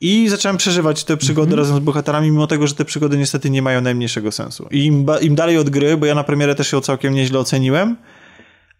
i 0.00 0.28
zacząłem 0.28 0.56
przeżywać 0.56 1.04
te 1.04 1.16
przygody 1.16 1.46
Mhm. 1.52 1.58
razem 1.60 1.76
z 1.76 1.80
bohaterami, 1.80 2.30
mimo 2.30 2.46
tego, 2.46 2.66
że 2.66 2.74
te 2.74 2.84
przygody 2.84 3.18
niestety 3.18 3.50
nie 3.50 3.62
mają 3.62 3.80
najmniejszego 3.80 4.32
sensu. 4.32 4.68
I 4.70 4.84
im, 4.84 5.04
ba- 5.04 5.18
im 5.18 5.34
dalej 5.34 5.58
od 5.58 5.70
gry, 5.70 5.96
bo 5.96 6.06
ja 6.06 6.14
na 6.14 6.24
premierę 6.24 6.54
też 6.54 6.72
ją 6.72 6.80
całkiem 6.80 7.14
nieźle 7.14 7.38
oceniłem, 7.38 7.96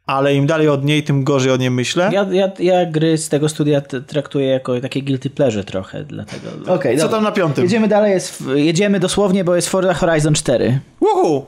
ale 0.07 0.35
im 0.35 0.47
dalej 0.47 0.69
od 0.69 0.85
niej, 0.85 1.03
tym 1.03 1.25
gorzej 1.25 1.53
o 1.53 1.57
niej 1.57 1.71
myślę. 1.71 2.11
ja, 2.13 2.27
ja, 2.33 2.51
ja 2.59 2.87
gry 2.91 3.19
z 3.19 3.29
tego 3.29 3.49
studia 3.49 3.81
t- 3.81 4.01
traktuję 4.01 4.47
jako 4.47 4.81
takie 4.81 5.03
guilty 5.03 5.31
pleasure 5.31 5.65
trochę, 5.65 6.05
dlatego... 6.05 6.49
Okej, 6.75 6.97
Co 6.97 7.03
dobra. 7.03 7.17
tam 7.17 7.25
na 7.25 7.33
piątym? 7.33 7.65
Jedziemy 7.65 7.89
dalej, 7.89 8.13
jest, 8.13 8.45
jedziemy 8.55 9.01
dosłownie, 9.01 9.45
bo 9.45 9.57
jest 9.57 9.69
Forza 9.69 9.95
Horizon 9.95 10.35
4. 10.35 10.81
Uhu! 11.01 11.47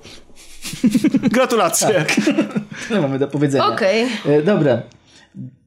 Gratulacje. 1.32 2.04
Tyle 2.88 3.00
mamy 3.06 3.18
do 3.18 3.28
powiedzenia. 3.28 3.66
Okej. 3.66 4.06
E, 4.26 4.42
Dobra. 4.42 4.82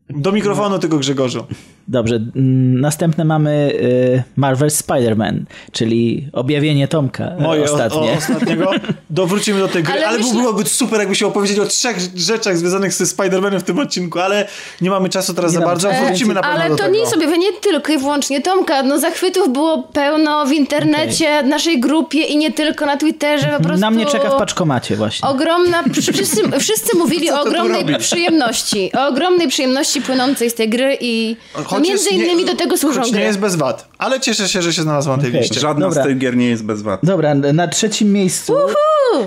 Do 0.09 0.31
mikrofonu 0.31 0.80
tego 0.80 0.97
Grzegorzu. 0.97 1.45
Dobrze, 1.90 2.16
mm, 2.16 2.82
następne 2.82 3.26
mamy 3.26 3.72
y, 3.74 4.24
Marvel 4.36 4.70
Spider-Man, 4.70 5.34
czyli 5.72 6.28
objawienie 6.34 6.88
Tomka 6.88 7.24
e, 7.24 7.41
Moje 7.41 7.64
ostatnie. 7.64 7.99
O, 7.99 8.14
o, 8.14 8.18
ostatniego. 8.18 8.72
Dowrócimy 9.10 9.60
do 9.60 9.68
tej 9.68 9.84
gry, 9.84 9.94
Ale 9.94 10.07
ale, 10.07 10.18
myślę- 10.18 10.34
byłoby 10.34 10.66
super, 10.66 10.99
jakby 10.99 11.16
się 11.16 11.28
opowiedzieć 11.28 11.60
o 11.60 11.66
trzech 11.66 11.98
rzeczach 12.16 12.57
związanych 12.57 12.94
ze 12.94 13.03
Spider-Manem 13.06 13.60
w 13.60 13.64
tym 13.64 13.80
odcinku, 13.80 14.20
ale 14.20 14.48
nie 14.82 14.90
mamy 14.90 15.10
czasu 15.10 15.34
teraz 15.34 15.53
Nie 15.53 15.60
za 15.60 15.66
bardzo. 15.66 15.90
czasu. 15.90 16.06
Wrócimy 16.06 16.34
na 16.34 16.41
pewno 16.41 16.60
Ale 16.60 16.70
do 16.70 16.76
to 16.76 16.84
tego. 16.84 16.95
nie 16.98 17.06
sobie, 17.07 17.38
nie 17.38 17.53
tylko 17.53 17.94
i 17.94 17.98
wyłącznie 17.98 18.41
Tomka. 18.41 18.84
No 18.84 18.99
zachwytów 18.99 19.53
było 19.53 19.84
pełno 19.84 20.45
w 20.45 20.52
internecie, 20.52 21.44
w 21.44 21.48
naszej 21.48 21.80
grupie 21.80 22.22
i 22.22 22.38
nie 22.38 22.52
tylko 22.52 22.86
na 22.86 22.98
Twitterze. 22.98 23.53
Po 23.57 23.64
prostu... 23.64 23.82
Na 23.82 23.91
mnie 23.91 24.06
czeka 24.06 24.30
w 24.30 24.38
paczkomacie 24.38 24.95
właśnie. 24.95 25.30
Ogromna, 25.30 25.84
wszyscy, 26.14 26.41
wszyscy 26.60 26.98
mówili 26.98 27.32
o 27.32 27.41
ogromnej 27.41 27.86
przyjemności, 27.99 28.91
o 28.98 29.07
ogromnej 29.07 29.48
przyjemności 29.48 30.02
płynącej 30.02 30.49
z 30.49 30.53
tej 30.53 30.70
gry 30.70 30.98
i 31.02 31.36
no, 31.57 31.78
Choć 31.80 31.88
między 31.88 32.10
jest 32.10 32.18
nie- 32.19 32.26
innymi 32.26 32.45
do 32.45 32.56
tego 32.56 32.77
służą 32.77 33.01
choć 33.01 33.11
gry. 33.11 33.19
nie 33.19 33.26
jest 33.26 33.39
bez 33.39 33.56
wad, 33.56 33.88
ale 33.97 34.19
cieszę 34.19 34.49
się, 34.49 34.61
że 34.61 34.73
się 34.73 34.81
znalazła 34.81 35.15
na 35.18 35.22
tej 35.23 35.31
Okej. 35.31 35.41
liście. 35.41 35.60
Żadna 35.60 35.88
Dobra. 35.88 36.03
z 36.03 36.07
tych 36.07 36.18
gier 36.18 36.38
nie 36.38 36.49
jest 36.49 36.64
bez 36.65 36.81
wad. 36.81 36.99
Dobra, 37.03 37.35
na 37.35 37.68
trzecim 37.68 38.14
miejscu 38.14 38.53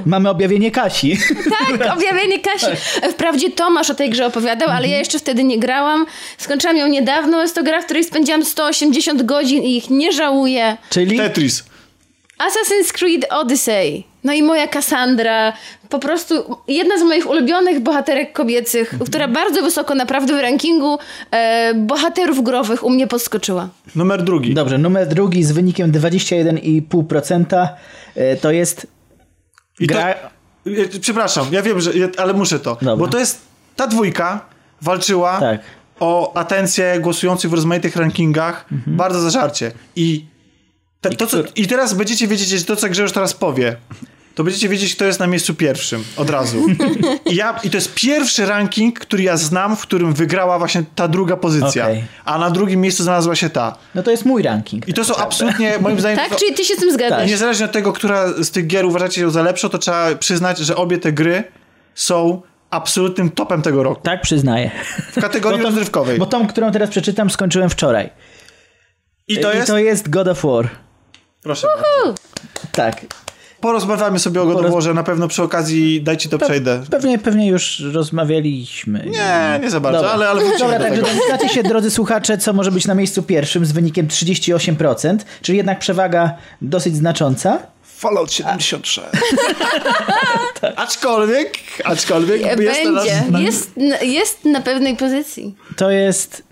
mamy 0.07 0.31
objawienie 0.31 0.71
Kasi. 0.71 1.17
Tak, 1.79 1.97
objawienie 1.97 2.39
Kasi. 2.39 2.67
Wprawdzie 3.11 3.51
Tomasz 3.51 3.91
o 3.91 3.95
tej 3.95 4.11
grze 4.11 4.27
opowiadał, 4.27 4.69
ale 4.69 4.89
ja 4.89 4.99
jeszcze 4.99 5.19
wtedy 5.19 5.45
nie 5.45 5.59
grałam. 5.59 6.07
Skończyłam 6.39 6.77
ją 6.77 6.87
niedawno. 6.89 7.43
Jest 7.43 7.55
to 7.55 7.63
gra, 7.63 7.83
w 7.83 7.85
której 7.85 8.05
spędziłam 8.05 8.45
180 8.45 9.23
godzin 9.23 9.63
i 9.63 9.77
ich 9.77 9.91
nie 9.91 10.13
żałuję. 10.13 10.77
Czyli 10.91 11.17
Tetris. 11.17 11.65
Assassin's 12.47 12.93
Creed 12.93 13.27
Odyssey. 13.31 14.05
No 14.25 14.33
i 14.33 14.43
moja 14.43 14.69
Cassandra. 14.69 15.53
Po 15.89 15.99
prostu 15.99 16.57
jedna 16.69 16.99
z 16.99 17.03
moich 17.03 17.31
ulubionych 17.31 17.81
bohaterek 17.81 18.33
kobiecych, 18.33 18.95
która 19.07 19.29
bardzo 19.29 19.63
wysoko 19.63 19.95
naprawdę 19.95 20.37
w 20.37 20.41
rankingu 20.41 20.99
e, 21.31 21.75
bohaterów 21.75 22.43
growych 22.43 22.85
u 22.85 22.91
mnie 22.91 23.07
podskoczyła. 23.07 23.69
Numer 23.97 24.23
drugi. 24.23 24.55
Dobrze, 24.55 24.79
numer 24.79 25.09
drugi 25.09 25.45
z 25.45 25.53
wynikiem 25.53 25.93
21,5% 25.93 27.69
y, 28.17 28.37
to 28.41 28.51
jest 28.51 28.87
I 29.81 29.87
to, 29.87 29.95
gra... 29.95 30.09
e, 30.09 30.19
przepraszam, 31.01 31.47
ja 31.51 31.63
wiem, 31.63 31.81
że, 31.81 31.91
ale 32.19 32.33
muszę 32.33 32.59
to. 32.61 32.75
Dobra. 32.83 32.97
Bo 32.97 33.09
to 33.09 33.19
jest 33.19 33.41
ta 33.77 33.87
dwójka 33.87 34.41
walczyła 34.83 35.41
Tak. 35.41 35.61
o 36.01 36.37
atencję 36.37 37.01
głosujących 37.01 37.51
w 37.51 37.55
rozmaitych 37.55 37.97
rankingach 37.97 38.67
bardzo 38.87 39.21
zażarcie. 39.21 39.73
I, 39.97 40.32
to, 41.11 41.27
co, 41.27 41.37
I 41.57 41.67
teraz 41.67 41.95
będziecie 41.95 42.29
wiedzieć, 42.29 42.49
że 42.49 42.65
to, 42.65 42.77
co 42.77 42.89
Grzegorz 42.89 43.13
teraz 43.13 43.35
powie, 43.35 43.77
to 44.35 44.45
będziecie 44.45 44.69
wiedzieć, 44.69 44.95
kto 44.95 45.05
jest 45.05 45.21
na 45.21 45.27
miejscu 45.27 45.55
pierwszym 45.55 46.05
od 46.17 46.31
razu. 46.31 46.67
I, 47.27 47.37
ja, 47.37 47.61
I 47.65 47.71
to 47.71 47.77
jest 47.77 47.95
pierwszy 47.95 48.47
ranking, 48.47 48.99
który 48.99 49.23
ja 49.23 49.37
znam, 49.37 49.77
w 49.77 49.83
którym 49.83 50.13
wygrała 50.15 50.59
właśnie 50.59 50.85
ta 50.95 51.09
druga 51.09 51.37
pozycja. 51.37 51.85
Okej. 51.85 52.05
A 52.25 52.39
na 52.39 52.51
drugim 52.51 52.81
miejscu 52.81 53.03
znalazła 53.03 53.35
się 53.35 53.51
ta. 53.51 53.79
No 53.95 54.03
to 54.03 54.11
jest 54.11 54.25
mój 54.25 54.43
ranking. 54.43 54.89
I 54.89 54.95
to 54.95 55.05
są 55.05 55.17
absolutnie, 55.17 55.79
moim 55.81 56.01
zdaniem... 56.01 56.19
Tak? 56.19 56.29
to, 56.29 56.37
Czyli 56.37 56.55
ty 56.55 56.65
się 56.65 56.75
z 56.75 56.79
tym 56.79 56.89
i 56.89 56.93
zgadzasz? 56.93 57.29
niezależnie 57.29 57.67
od 57.67 57.73
tego, 57.73 57.93
która 57.93 58.33
z 58.43 58.51
tych 58.51 58.67
gier 58.67 58.87
uważacie 58.87 59.21
ją 59.23 59.31
za 59.31 59.43
lepszą, 59.43 59.69
to 59.69 59.79
trzeba 59.79 60.15
przyznać, 60.15 60.59
że 60.59 60.77
obie 60.77 60.99
te 60.99 61.13
gry 61.13 61.45
są 61.95 62.43
absolutnym 62.71 63.31
topem 63.31 63.63
tego 63.63 63.83
roku. 63.83 64.01
Tak, 64.03 64.23
przyznaję. 64.23 64.71
W 65.13 65.21
kategorii 65.21 65.59
Bo 65.63 65.65
to- 65.65 65.71
rozrywkowej. 65.71 66.19
Bo 66.19 66.27
tą, 66.27 66.47
którą 66.47 66.73
teraz 66.73 66.91
przeczytam, 66.91 67.31
skończyłem 67.31 67.71
wczoraj. 67.71 68.11
I 69.29 69.39
to 69.39 69.53
jest... 69.53 69.69
I 69.69 69.73
to 69.73 69.79
jest 69.79 70.11
God 70.11 70.29
of 70.29 70.43
War. 70.43 70.69
Proszę 71.43 71.67
bardzo. 71.67 72.23
Tak. 72.73 73.01
Porozmawiamy 73.61 74.19
sobie 74.19 74.43
o 74.43 74.47
God 74.47 74.57
Poroz- 74.67 74.95
na 74.95 75.03
pewno 75.03 75.29
przy 75.29 75.43
okazji 75.43 76.03
dajcie 76.03 76.29
to 76.29 76.39
przejdę. 76.39 76.83
Pewnie, 76.91 77.19
pewnie 77.19 77.49
już 77.49 77.81
rozmawialiśmy. 77.93 79.05
Nie, 79.07 79.61
nie 79.63 79.71
za 79.71 79.81
bardzo, 79.81 79.99
Dobra. 79.99 80.13
ale, 80.15 80.29
ale 80.29 80.43
Dobra, 80.43 80.59
do 80.59 80.85
także 80.85 80.97
tego. 81.03 81.07
domyślacie 81.09 81.49
się, 81.49 81.63
drodzy 81.63 81.91
słuchacze, 81.91 82.39
co 82.39 82.53
może 82.53 82.71
być 82.73 82.87
na 82.87 82.95
miejscu 82.95 83.23
pierwszym 83.23 83.67
z 83.67 83.73
wynikiem 83.73 84.09
38%, 84.09 85.19
czyli 85.43 85.59
jednak 85.59 85.79
przewaga 85.79 86.35
dosyć 86.63 86.97
znacząca. 86.97 87.59
Fallout 87.83 88.33
76. 88.33 89.01
Aczkolwiek, 90.77 91.59
aczkolwiek 91.85 92.61
jest 92.61 92.83
teraz 92.83 93.07
na- 93.31 93.41
Jest, 93.41 93.71
jest 94.03 94.45
na 94.45 94.61
pewnej 94.61 94.97
pozycji. 94.97 95.55
To 95.77 95.91
jest, 95.91 96.43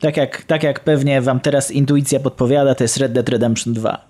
tak 0.00 0.16
jak, 0.16 0.42
tak 0.42 0.62
jak 0.62 0.80
pewnie 0.80 1.22
wam 1.22 1.40
teraz 1.40 1.70
intuicja 1.70 2.20
podpowiada, 2.20 2.74
to 2.74 2.84
jest 2.84 2.96
Red 2.96 3.12
Dead 3.12 3.28
Redemption 3.28 3.74
2. 3.74 4.07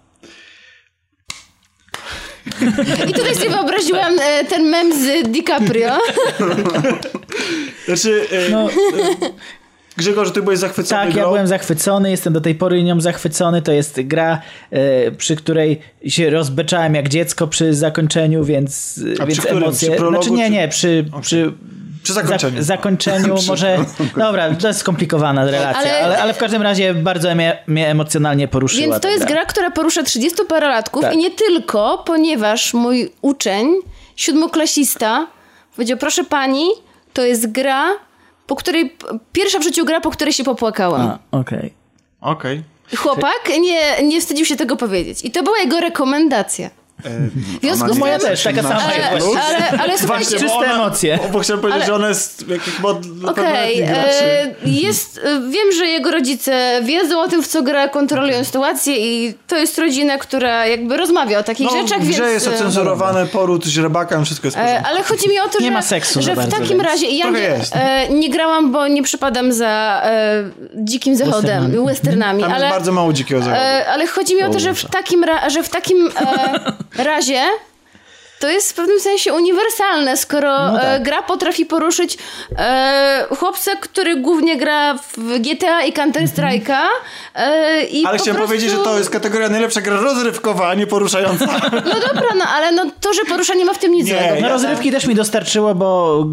I 3.09 3.13
tutaj 3.13 3.35
sobie 3.35 3.51
wyobraziłam 3.51 4.13
e, 4.21 4.45
ten 4.45 4.69
mem 4.69 4.93
z 4.93 5.29
DiCaprio. 5.29 5.99
Znaczy, 7.87 8.27
e, 8.33 8.51
No, 8.51 8.69
Grzegorz, 9.97 10.31
ty 10.33 10.43
byłeś 10.43 10.59
zachwycony 10.59 11.03
tak, 11.05 11.13
grą. 11.13 11.23
ja 11.23 11.29
byłem 11.29 11.47
zachwycony, 11.47 12.11
jestem 12.11 12.33
do 12.33 12.41
tej 12.41 12.55
pory 12.55 12.83
nią 12.85 13.01
zachwycony. 13.01 13.63
To 13.63 13.73
jest 13.73 14.01
gra, 14.01 14.41
e, 14.71 15.11
przy 15.11 15.37
której 15.37 15.81
się 16.07 16.31
rozbeczałem 16.31 16.95
jak 16.95 17.09
dziecko 17.09 17.47
przy 17.47 17.75
zakończeniu, 17.75 18.45
więc, 18.45 19.01
A 19.21 19.27
więc 19.27 19.39
przy 19.39 19.47
którym? 19.49 19.63
emocje... 19.65 19.89
Przy 19.89 19.99
prologu, 19.99 20.23
znaczy 20.25 20.39
nie, 20.39 20.51
nie, 20.51 20.69
przy, 20.69 21.05
przy 21.21 21.53
Przy 22.09 22.15
zakończeniu. 22.15 22.57
Za, 22.57 22.63
zakończeniu 22.63 23.35
może. 23.49 23.79
Dobra, 24.17 24.55
to 24.55 24.69
jest 24.69 24.81
skomplikowana 24.81 25.45
relacja, 25.45 25.81
ale, 25.81 26.05
Ale- 26.05 26.23
ale, 26.23 26.35
w 26.35 26.39
każdym 26.39 26.63
razie 26.63 26.95
bardzo 26.95 27.35
mnie, 27.35 27.63
mnie 27.67 27.89
emocjonalnie 27.89 28.49
poruszyła. 28.49 28.87
Więc 28.87 29.03
to 29.03 29.09
jest 29.09 29.25
gra, 29.25 29.45
która 29.45 29.71
porusza 29.71 30.03
30 30.03 30.45
parolatków 30.49 31.03
Tak. 31.03 31.15
i 31.15 31.17
nie 31.17 31.31
tylko, 31.31 32.03
ponieważ 32.07 32.75
mój 32.75 33.13
uczeń, 33.23 33.75
siódmoklasista, 34.17 35.27
powiedział, 35.77 35.99
proszę 35.99 36.25
pani, 36.25 36.69
to 37.13 37.23
jest 37.23 37.53
gra, 37.53 37.85
po 38.47 38.57
której, 38.57 38.97
pierwsza 39.33 39.59
w 39.59 39.63
życiu 39.63 39.85
gra, 39.85 40.01
po 40.01 40.11
której 40.11 40.33
się 40.33 40.45
popłakałam. 40.45 41.19
Okej. 41.31 41.73
Okej. 42.21 42.63
Chłopak 42.97 43.51
nie, 43.61 44.03
nie 44.03 44.21
wstydził 44.21 44.47
się 44.47 44.57
tego 44.57 44.77
powiedzieć. 44.77 45.25
I 45.25 45.31
to 45.31 45.43
była 45.43 45.59
jego 45.59 45.81
rekomendacja. 45.81 46.71
W 47.05 47.61
związku 47.61 47.85
Ona 47.85 47.93
z 47.93 47.97
nie. 47.97 48.01
Moja 48.01 48.19
też, 48.19 48.43
taka 48.43 48.63
sama 48.63 48.81
Ale, 48.83 49.15
jest. 49.15 49.27
ale, 49.49 49.81
ale 49.83 49.99
słuchajcie, 49.99 50.31
Czyste 50.39 50.73
emocje. 50.75 51.19
Bo, 51.23 51.29
bo 51.29 51.39
chciałem 51.39 51.61
powiedzieć, 51.61 51.83
Ale- 51.83 51.87
że 51.87 51.95
ona 51.95 52.09
jest 52.09 52.45
Okej, 53.27 53.77
graczy. 53.87 54.25
e, 54.25 54.55
jest, 54.65 55.19
e, 55.25 55.41
wiem, 55.51 55.73
że 55.79 55.87
jego 55.87 56.11
rodzice 56.11 56.81
wiedzą 56.85 57.21
o 57.23 57.29
tym, 57.29 57.43
w 57.43 57.47
co 57.49 57.63
gra, 57.63 57.89
kontrolują 57.89 58.45
sytuację 58.45 58.97
i 58.97 59.35
to 59.47 59.57
jest 59.57 59.79
rodzina, 59.79 60.19
która 60.19 60.67
jakby 60.67 60.97
rozmawia 60.97 61.39
o 61.39 61.43
takich 61.43 61.67
No, 61.67 61.83
rzeczach, 61.83 62.03
więc... 62.03 62.19
jest 62.19 62.47
e, 62.47 62.51
ocenzurowane 62.55 63.27
poród 63.27 63.65
źrebakiem, 63.67 64.25
wszystko 64.25 64.47
jest 64.47 64.57
E, 64.57 64.83
ale 64.87 65.03
chodzi 65.03 65.29
mi 65.29 65.41
o 65.41 65.49
to, 65.49 65.59
Nie 65.61 65.67
że, 65.67 65.73
ma 65.73 65.83
seksu 65.83 66.23
że 66.23 66.33
w 66.33 66.37
bardzo, 66.37 66.51
takim 66.51 66.69
więc 66.69 66.83
razie 66.83 67.07
ja 67.07 67.31
nie, 67.31 67.41
jest. 67.41 67.77
e, 67.77 68.09
nie 68.09 68.31
grałam, 68.31 68.73
bo 68.73 68.89
nie 68.89 69.03
przypadam 69.03 69.53
za 69.53 70.03
e, 70.05 70.45
dzikim 70.75 71.17
zachodem, 71.17 71.43
Westernami. 71.43 71.87
westernami, 71.87 72.43
Tam 72.43 72.53
ale, 72.53 72.65
jest 72.65 72.77
bardzo 72.77 72.93
mało 72.93 73.13
dzikiego 73.13 73.41
zachodu. 73.43 73.63
e, 73.63 73.87
ale 73.87 74.07
chodzi 74.07 74.35
mi 74.37 74.43
o 74.43 74.51
to, 74.51 74.59
że 74.59 74.75
w 74.75 74.85
takim, 74.85 75.25
ra, 75.25 75.51
że 75.51 75.63
w 75.63 75.69
takim 75.69 76.07
e, 76.07 76.61
razie 76.97 77.45
to 78.41 78.49
jest 78.49 78.73
w 78.73 78.75
pewnym 78.75 79.01
sensie 79.01 79.33
uniwersalne, 79.35 80.17
skoro 80.17 80.59
No 80.73 80.79
tak. 80.79 80.85
e, 80.85 81.01
gra 81.01 81.23
potrafi 81.23 81.67
poruszyć 81.67 82.19
e, 82.59 83.27
chłopca, 83.39 83.71
który 83.77 84.17
głównie 84.17 84.57
gra 84.57 84.95
w 84.95 85.39
GTA 85.39 85.85
i 85.85 85.93
Counter-Strike'a 85.93 86.79
e, 87.35 87.83
i 87.85 88.05
Ale 88.07 88.17
po 88.19 88.23
chciałem 88.23 88.37
prostu... 88.37 88.55
powiedzieć, 88.55 88.71
że 88.71 88.77
to 88.77 88.99
jest 88.99 89.11
kategoria 89.11 89.49
najlepsza 89.49 89.81
gra 89.81 89.97
rozrywkowa, 90.01 90.69
a 90.69 90.75
nie 90.75 90.87
poruszająca. 90.87 91.47
No 91.73 91.81
dobra, 92.09 92.29
no 92.39 92.45
ale 92.55 92.73
no, 92.73 92.91
to, 93.01 93.13
że 93.15 93.25
porusza 93.25 93.55
nie 93.55 93.65
ma 93.65 93.75
w 93.75 93.79
tym 93.79 93.93
nic 93.93 94.07
Nie, 94.07 94.13
złego. 94.13 94.35
No 94.35 94.41
Ja- 94.41 94.49
rozrywki 94.49 94.91
też 94.91 95.07
mi 95.07 95.15
dostarczyło, 95.15 95.75
bo 95.75 96.25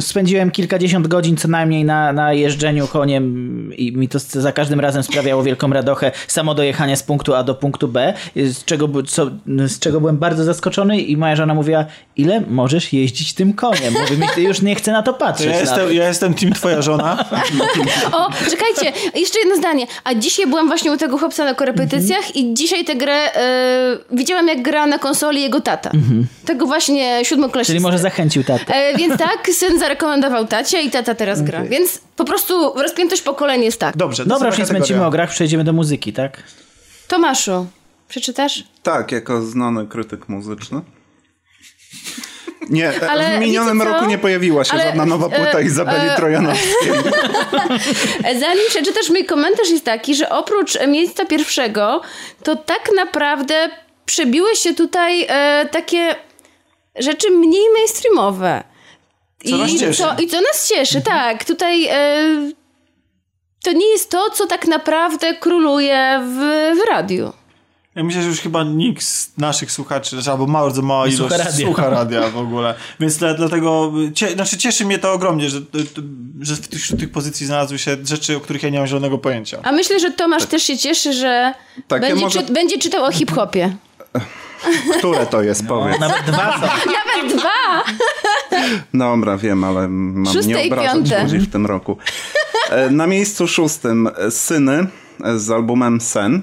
spędziłem 0.00 0.50
kilkadziesiąt 0.50 1.06
godzin 1.06 1.36
co 1.36 1.48
najmniej 1.48 1.84
na, 1.84 2.12
na 2.12 2.32
jeżdżeniu 2.32 2.86
koniem 2.88 3.72
i 3.76 3.92
mi 3.96 4.08
to 4.08 4.18
za 4.18 4.52
każdym 4.52 4.80
razem 4.80 5.02
sprawiało 5.02 5.42
wielką 5.42 5.72
radochę 5.72 6.12
samo 6.28 6.54
dojechanie 6.54 6.96
z 6.96 7.02
punktu 7.02 7.34
A 7.34 7.42
do 7.42 7.54
punktu 7.54 7.88
B, 7.88 8.14
z 8.36 8.64
czego, 8.64 8.88
co, 9.08 9.26
z 9.66 9.78
czego 9.78 10.00
byłem 10.00 10.16
bardzo 10.18 10.44
zaskoczony 10.44 11.00
i 11.00 11.16
moja 11.16 11.36
żona 11.36 11.51
mówiła, 11.54 11.84
ile 12.16 12.40
możesz 12.40 12.92
jeździć 12.92 13.34
tym 13.34 13.52
koniem? 13.52 13.94
Mówi 14.00 14.16
mi, 14.18 14.26
ty 14.34 14.42
już 14.42 14.62
nie 14.62 14.74
chcę 14.74 14.92
na 14.92 15.02
to 15.02 15.12
To 15.12 15.18
patrzeć. 15.18 15.46
ja, 15.46 15.52
nawet. 15.52 15.68
jestem, 15.68 15.92
ja 15.92 16.08
jestem 16.08 16.34
team 16.34 16.52
twoja 16.52 16.82
żona. 16.82 17.24
O, 18.12 18.30
czekajcie, 18.50 18.92
jeszcze 19.14 19.38
jedno 19.38 19.56
zdanie. 19.56 19.86
A 20.04 20.14
dzisiaj 20.14 20.46
byłam 20.46 20.66
właśnie 20.66 20.92
u 20.92 20.96
tego 20.96 21.18
chłopca 21.18 21.44
na 21.44 21.54
korepetycjach 21.54 22.36
i 22.36 22.54
dzisiaj 22.54 22.84
tę 22.84 22.94
grę 22.96 23.34
e, 23.36 23.98
widziałam, 24.12 24.48
jak 24.48 24.62
gra 24.62 24.86
na 24.86 24.98
konsoli 24.98 25.42
jego 25.42 25.60
tata. 25.60 25.90
Tego 26.44 26.66
właśnie 26.66 27.24
siódmoklasisty. 27.24 27.72
Czyli 27.72 27.82
może 27.82 27.98
zachęcił 27.98 28.44
tatę. 28.44 28.74
E, 28.74 28.96
więc 28.96 29.18
tak, 29.18 29.48
syn 29.52 29.78
zarekomendował 29.78 30.46
tacie 30.46 30.82
i 30.82 30.90
tata 30.90 31.14
teraz 31.14 31.42
gra. 31.42 31.64
Więc 31.64 32.00
po 32.16 32.24
prostu 32.24 32.72
rozpiętość 32.82 33.22
pokoleń 33.22 33.62
jest 33.64 33.80
tak. 33.80 33.96
Dobrze, 33.96 34.26
Dobra, 34.26 34.52
smęcimy 34.66 35.06
o 35.06 35.10
grach, 35.10 35.30
przejdziemy 35.30 35.64
do 35.64 35.72
muzyki, 35.72 36.12
tak? 36.12 36.42
Tomaszu, 37.08 37.66
przeczytasz? 38.08 38.64
Tak, 38.82 39.12
jako 39.12 39.42
znany 39.42 39.86
krytyk 39.86 40.28
muzyczny. 40.28 40.80
Nie, 42.70 42.88
e, 42.88 43.10
Ale 43.10 43.36
w 43.36 43.40
minionym 43.40 43.82
roku 43.82 44.04
nie 44.04 44.18
pojawiła 44.18 44.64
się 44.64 44.72
Ale, 44.72 44.82
żadna 44.82 45.06
nowa 45.06 45.28
płyta 45.28 45.58
e, 45.58 45.64
Izabeli 45.64 46.08
e, 46.08 46.16
Trojanowskiej. 46.16 46.90
E, 48.24 48.38
Zanim 48.40 48.64
przeczytasz 48.68 49.10
mój 49.10 49.24
komentarz 49.24 49.70
jest 49.70 49.84
taki, 49.84 50.14
że 50.14 50.28
oprócz 50.28 50.76
e, 50.76 50.86
miejsca 50.86 51.24
pierwszego, 51.24 52.00
to 52.42 52.56
tak 52.56 52.90
naprawdę 52.96 53.70
przebiły 54.04 54.56
się 54.56 54.74
tutaj 54.74 55.26
e, 55.28 55.68
takie 55.70 56.14
rzeczy 56.96 57.30
mniej 57.30 57.64
mainstreamowe. 57.74 58.64
Co 59.50 59.56
nas 59.56 59.70
cieszy. 59.70 60.02
Co, 60.02 60.14
I 60.22 60.26
co 60.26 60.40
nas 60.40 60.68
cieszy, 60.68 61.00
tak. 61.00 61.44
Tutaj 61.44 61.86
e, 61.86 62.52
to 63.64 63.72
nie 63.72 63.86
jest 63.86 64.10
to, 64.10 64.30
co 64.30 64.46
tak 64.46 64.66
naprawdę 64.66 65.34
króluje 65.34 66.20
w, 66.22 66.38
w 66.80 66.90
radiu. 66.90 67.32
Ja 67.94 68.04
myślę, 68.04 68.22
że 68.22 68.28
już 68.28 68.40
chyba 68.40 68.64
nikt 68.64 69.02
z 69.04 69.38
naszych 69.38 69.72
słuchaczy, 69.72 70.10
znaczy, 70.16 70.30
albo 70.30 70.46
bardzo 70.46 70.82
mała 70.82 71.06
Nie 71.06 71.12
ilość 71.14 71.34
słucha 71.34 71.44
radia. 71.50 71.66
słucha 71.66 71.90
radia 71.90 72.30
w 72.30 72.36
ogóle. 72.36 72.74
Więc 73.00 73.16
dla, 73.16 73.34
dlatego, 73.34 73.92
cie, 74.14 74.30
znaczy 74.32 74.56
cieszy 74.58 74.84
mnie 74.84 74.98
to 74.98 75.12
ogromnie, 75.12 75.50
że, 75.50 75.60
że 76.40 76.56
wśród 76.78 77.00
tych 77.00 77.12
pozycji 77.12 77.46
znalazły 77.46 77.78
się 77.78 77.96
rzeczy, 78.04 78.36
o 78.36 78.40
których 78.40 78.62
ja 78.62 78.68
nie 78.68 78.78
mam 78.78 78.86
zielonego 78.86 79.18
pojęcia. 79.18 79.58
A 79.62 79.72
myślę, 79.72 80.00
że 80.00 80.10
Tomasz 80.10 80.44
też 80.46 80.62
się 80.62 80.78
cieszy, 80.78 81.12
że 81.12 81.54
Tak, 81.88 82.02
ja 82.02 82.08
będzie, 82.08 82.24
może- 82.24 82.42
czy, 82.42 82.52
będzie 82.52 82.78
czytał 82.78 83.04
o 83.04 83.12
hip-hopie. 83.12 83.76
Które 84.98 85.26
to 85.26 85.42
jest, 85.42 85.66
powiedz. 85.66 86.00
Nawet 86.00 86.22
dwa 86.26 86.52
są. 86.60 86.60
Nawet 87.20 87.36
dwa! 87.38 87.82
Dobra, 88.94 89.36
wiem, 89.36 89.64
ale 89.64 89.88
mam 89.88 90.26
Szóste 90.34 90.52
nie 90.52 90.66
i 90.66 90.72
obrażać 90.72 91.22
ludzi 91.22 91.38
w 91.38 91.52
tym 91.52 91.66
roku. 91.66 91.96
E, 92.70 92.90
Na 92.90 93.06
miejscu 93.06 93.48
szóstym 93.48 94.08
e, 94.18 94.30
Syny 94.30 94.86
e, 95.24 95.38
z 95.38 95.50
albumem 95.50 96.00
Sen. 96.00 96.42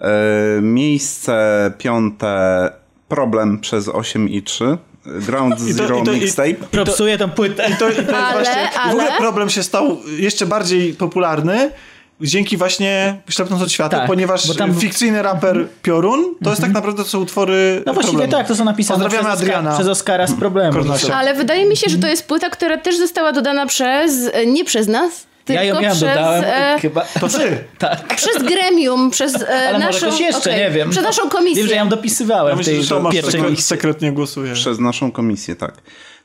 E, 0.00 0.62
Miejsce 0.62 1.70
piąte 1.78 2.70
Problem 3.08 3.58
przez 3.58 3.88
8 3.88 4.28
i 4.28 4.42
3. 4.42 4.78
Ground 5.06 5.56
to- 5.58 5.64
Zero 5.72 5.98
i 5.98 6.02
to- 6.02 6.12
i- 6.12 6.20
Mixtape. 6.20 6.54
Propsuje 6.70 7.18
tą 7.18 7.30
płytę. 7.30 7.70
I 7.70 7.76
to, 7.76 7.88
i 7.90 7.94
to 7.94 8.00
jest 8.00 8.12
Ale- 8.14 8.32
właśnie, 8.44 8.70
ale- 8.80 8.90
w 8.92 8.94
ogóle 8.94 9.12
problem 9.18 9.50
się 9.50 9.62
stał 9.62 9.96
jeszcze 10.18 10.46
bardziej 10.46 10.92
popularny 10.94 11.70
dzięki 12.20 12.56
właśnie 12.56 13.20
Ślepnąc 13.30 13.62
od 13.62 13.72
świata, 13.72 13.98
Tak, 13.98 14.06
ponieważ 14.06 14.56
tam- 14.56 14.74
fikcyjny 14.74 15.22
raper 15.22 15.66
Piorun 15.82 16.34
to 16.44 16.50
jest 16.50 16.62
tak 16.62 16.72
naprawdę 16.72 17.02
to 17.04 17.08
są 17.08 17.18
utwory 17.20 17.82
No 17.86 17.94
właściwie 17.94 18.18
problemu. 18.18 18.38
tak, 18.42 18.48
to 18.48 18.56
są 18.56 18.64
napisane 18.64 18.98
przez, 19.00 19.04
Pozdrawiamy 19.06 19.34
Oskar, 19.34 19.48
Adriana. 19.48 19.74
przez 19.74 19.88
Oskara 19.88 20.26
z 20.26 20.34
problemu. 20.34 20.72
Kornasia. 20.72 21.14
Ale 21.16 21.34
wydaje 21.34 21.66
mi 21.66 21.76
się, 21.76 21.90
że 21.90 21.98
to 21.98 22.06
jest 22.08 22.26
płyta, 22.28 22.50
która 22.50 22.76
też 22.76 22.96
została 22.98 23.32
dodana 23.32 23.66
przez, 23.66 24.30
nie 24.46 24.64
przez 24.64 24.88
nas, 24.88 25.26
tylko 25.48 25.62
Ja 25.62 25.68
ją 25.74 25.80
ja 25.80 25.90
przez, 25.90 26.00
dodałem 26.00 26.44
e, 26.46 26.78
chyba. 26.80 27.00
To 27.20 27.28
ty! 27.28 27.64
Tak. 27.78 28.16
przez 28.16 28.42
gremium, 28.42 29.10
przez 29.10 29.42
e, 29.42 29.68
Ale 29.68 29.78
naszą... 29.78 30.06
może 30.06 30.22
jeszcze, 30.22 30.50
okej, 30.50 30.60
nie 30.60 30.70
wiem. 30.70 30.90
Przez 30.90 31.04
naszą 31.04 31.28
komisję. 31.28 31.62
Wiem, 31.62 31.68
że 31.68 31.74
ja 31.74 31.80
ją 31.80 31.88
dopisywałem 31.88 32.48
Ja 32.48 32.54
w 32.54 32.58
myślę, 32.58 32.72
tej 32.72 32.82
że 32.82 32.88
Tomasz 32.88 33.14
pierwszej 33.14 33.40
sekret, 33.40 33.60
sekretnie 33.60 34.12
głosuje. 34.12 34.54
Przez 34.54 34.78
naszą 34.78 35.12
komisję, 35.12 35.56
tak. 35.56 35.74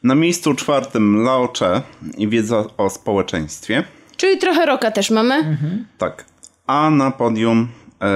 Na 0.04 0.16
miejscu 0.16 0.54
czwartym 0.54 1.24
Laocze 1.24 1.82
i 2.18 2.28
wiedza 2.28 2.66
o 2.78 2.90
społeczeństwie. 2.90 3.84
Czyli 4.18 4.38
trochę 4.38 4.66
roka 4.66 4.92
też 4.92 5.10
mamy. 5.10 5.36
Mhm. 5.36 5.86
Tak. 5.98 6.26
A 6.68 6.90
na 6.90 7.12
podium 7.12 7.68
e, 8.02 8.10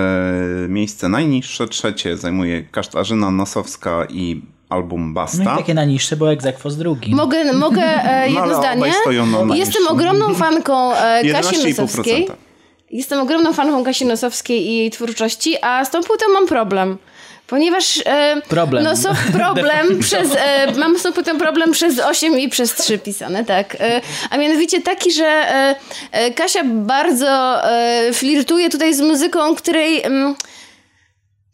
miejsce 0.69 1.09
najniższe, 1.09 1.67
trzecie 1.67 2.17
zajmuje 2.17 2.63
Kasztarzyna 2.63 3.31
Nosowska 3.31 4.05
i 4.09 4.41
album 4.69 5.13
Basta. 5.13 5.43
No 5.43 5.53
i 5.53 5.57
takie 5.57 5.73
na 5.73 5.85
niższe, 5.85 6.15
bo 6.15 6.31
egzekwo 6.31 6.69
z 6.69 6.77
drugim. 6.77 7.15
Mogę, 7.17 7.53
mogę 7.53 7.83
e, 7.83 8.25
jedno 8.29 8.45
No, 8.45 8.57
zdanie? 8.57 8.93
stoją 9.01 9.25
na 9.25 9.55
Jestem 9.55 9.87
ogromną 9.87 10.33
fanką 10.43 10.93
e, 10.95 11.21
Kasi 11.31 11.55
11,5%. 11.55 11.79
Nosowskiej. 11.81 12.27
Jestem 12.91 13.19
ogromną 13.19 13.53
fanką 13.53 13.83
Kasi 13.83 14.05
Nosowskiej 14.05 14.67
i 14.67 14.77
jej 14.77 14.91
twórczości, 14.91 15.55
a 15.61 15.85
z 15.85 15.91
tą 15.91 16.03
płytą 16.03 16.25
mam 16.33 16.47
problem. 16.47 16.97
Ponieważ 17.47 18.01
e, 18.05 18.41
Problem. 18.49 18.83
No 18.83 18.95
są 18.97 19.09
problem 19.39 19.99
przez, 19.99 20.35
e, 20.35 20.71
mam 20.77 20.99
z 20.99 21.03
tą 21.03 21.13
płytą 21.13 21.37
problem 21.37 21.71
przez 21.71 21.99
8 21.99 22.39
i 22.39 22.49
przez 22.49 22.73
3 22.73 22.99
pisane, 22.99 23.45
tak. 23.45 23.77
E, 23.79 24.01
a 24.29 24.37
mianowicie 24.37 24.81
taki, 24.81 25.11
że 25.11 25.25
e, 25.25 25.75
e, 26.11 26.31
Kasia 26.31 26.61
bardzo 26.65 27.63
e, 27.71 28.13
flirtuje 28.13 28.69
tutaj 28.69 28.93
z 28.93 29.01
muzyką, 29.01 29.55
której... 29.55 30.03
mm, 30.03 30.35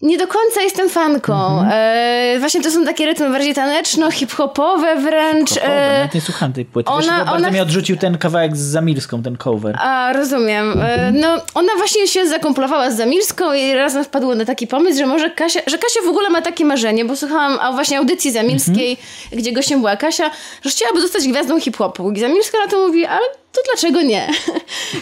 nie 0.04 0.18
do 0.18 0.28
końca 0.28 0.62
jestem 0.62 0.90
fanką. 0.90 1.34
Mhm. 1.60 1.70
E, 1.74 2.40
właśnie 2.40 2.62
to 2.62 2.72
są 2.72 2.86
takie 2.86 3.06
rytmy 3.06 3.30
bardziej 3.30 3.54
taneczno-hip-hopowe 3.54 4.96
wręcz. 4.96 5.50
Kochowe, 5.50 5.72
E, 5.74 5.98
nawet 6.00 6.14
nie 6.14 6.22
słucham 6.22 6.54
tej 6.54 6.66
płyty. 6.66 6.90
ona- 6.90 6.98
Wiesz, 7.02 7.12
chyba 7.12 7.18
bardzo 7.26 7.36
ona- 7.38 7.50
mnie 7.50 7.62
odrzucił 7.62 7.98
ten 7.98 8.18
kawałek 8.18 8.58
z 8.58 8.60
Zamilską, 8.60 9.24
ten 9.24 9.38
cover. 9.38 9.76
A, 9.80 10.14
rozumiem. 10.14 10.82
E, 10.82 11.12
No, 11.12 11.28
ona 11.56 11.70
właśnie 11.78 12.08
się 12.08 12.28
zakomplowała 12.28 12.92
z 12.92 12.98
Zamilską 12.98 13.54
i 13.54 13.74
razem 13.74 14.04
wpadło 14.04 14.36
na 14.36 14.46
taki 14.46 14.68
pomysł, 14.68 14.98
że 14.98 15.06
może 15.06 15.30
Kasia, 15.30 15.60
że 15.68 15.78
Kasia 15.78 16.00
w 16.06 16.08
ogóle 16.10 16.30
ma 16.30 16.42
takie 16.42 16.66
marzenie, 16.66 17.06
bo 17.06 17.16
słuchałam 17.16 17.58
a 17.62 17.72
właśnie 17.72 17.98
audycji 17.98 18.32
Zamilskiej, 18.32 18.98
gdzie 19.32 19.52
gościem 19.52 19.80
była 19.80 19.96
Kasia, 19.98 20.32
że 20.64 20.70
chciałaby 20.70 21.02
zostać 21.02 21.28
gwiazdą 21.28 21.60
hip-hopu. 21.60 22.12
I 22.12 22.20
Zamilska 22.20 22.58
na 22.66 22.68
to 22.72 22.88
mówi, 22.88 23.06
ale 23.06 23.22
to 23.54 23.62
dlaczego 23.72 24.02
nie? 24.02 24.28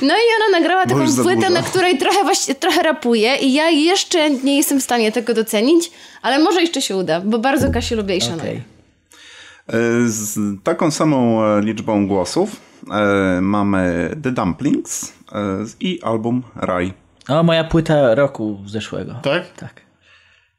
No 0.01 0.13
i 0.13 0.21
ona 0.37 0.59
nagrała 0.59 0.85
taką 0.85 1.05
płytę, 1.23 1.49
na 1.49 1.61
której 1.63 1.97
trochę 1.97 2.23
właśnie, 2.23 2.55
trochę 2.55 2.83
rapuje 2.83 3.35
i 3.35 3.53
ja 3.53 3.69
jeszcze 3.69 4.29
nie 4.29 4.57
jestem 4.57 4.79
w 4.79 4.83
stanie 4.83 5.11
tego 5.11 5.33
docenić, 5.33 5.91
ale 6.21 6.39
może 6.39 6.61
jeszcze 6.61 6.81
się 6.81 6.95
uda, 6.97 7.21
bo 7.21 7.39
bardzo 7.39 7.71
Kasię 7.71 7.95
lubię 7.95 8.17
i 8.17 8.21
szanuję. 8.21 8.41
Okej. 8.41 8.63
E, 9.67 10.07
Z 10.07 10.39
taką 10.63 10.91
samą 10.91 11.43
e, 11.45 11.61
liczbą 11.61 12.07
głosów 12.07 12.49
e, 12.91 13.41
mamy 13.41 14.09
The 14.23 14.31
Dumplings 14.31 15.13
i 15.79 15.99
album 16.03 16.43
Raj. 16.55 16.93
O, 17.29 17.43
moja 17.43 17.63
płyta 17.63 18.15
roku 18.15 18.59
zeszłego. 18.67 19.15
Tak? 19.23 19.53
Tak. 19.53 19.81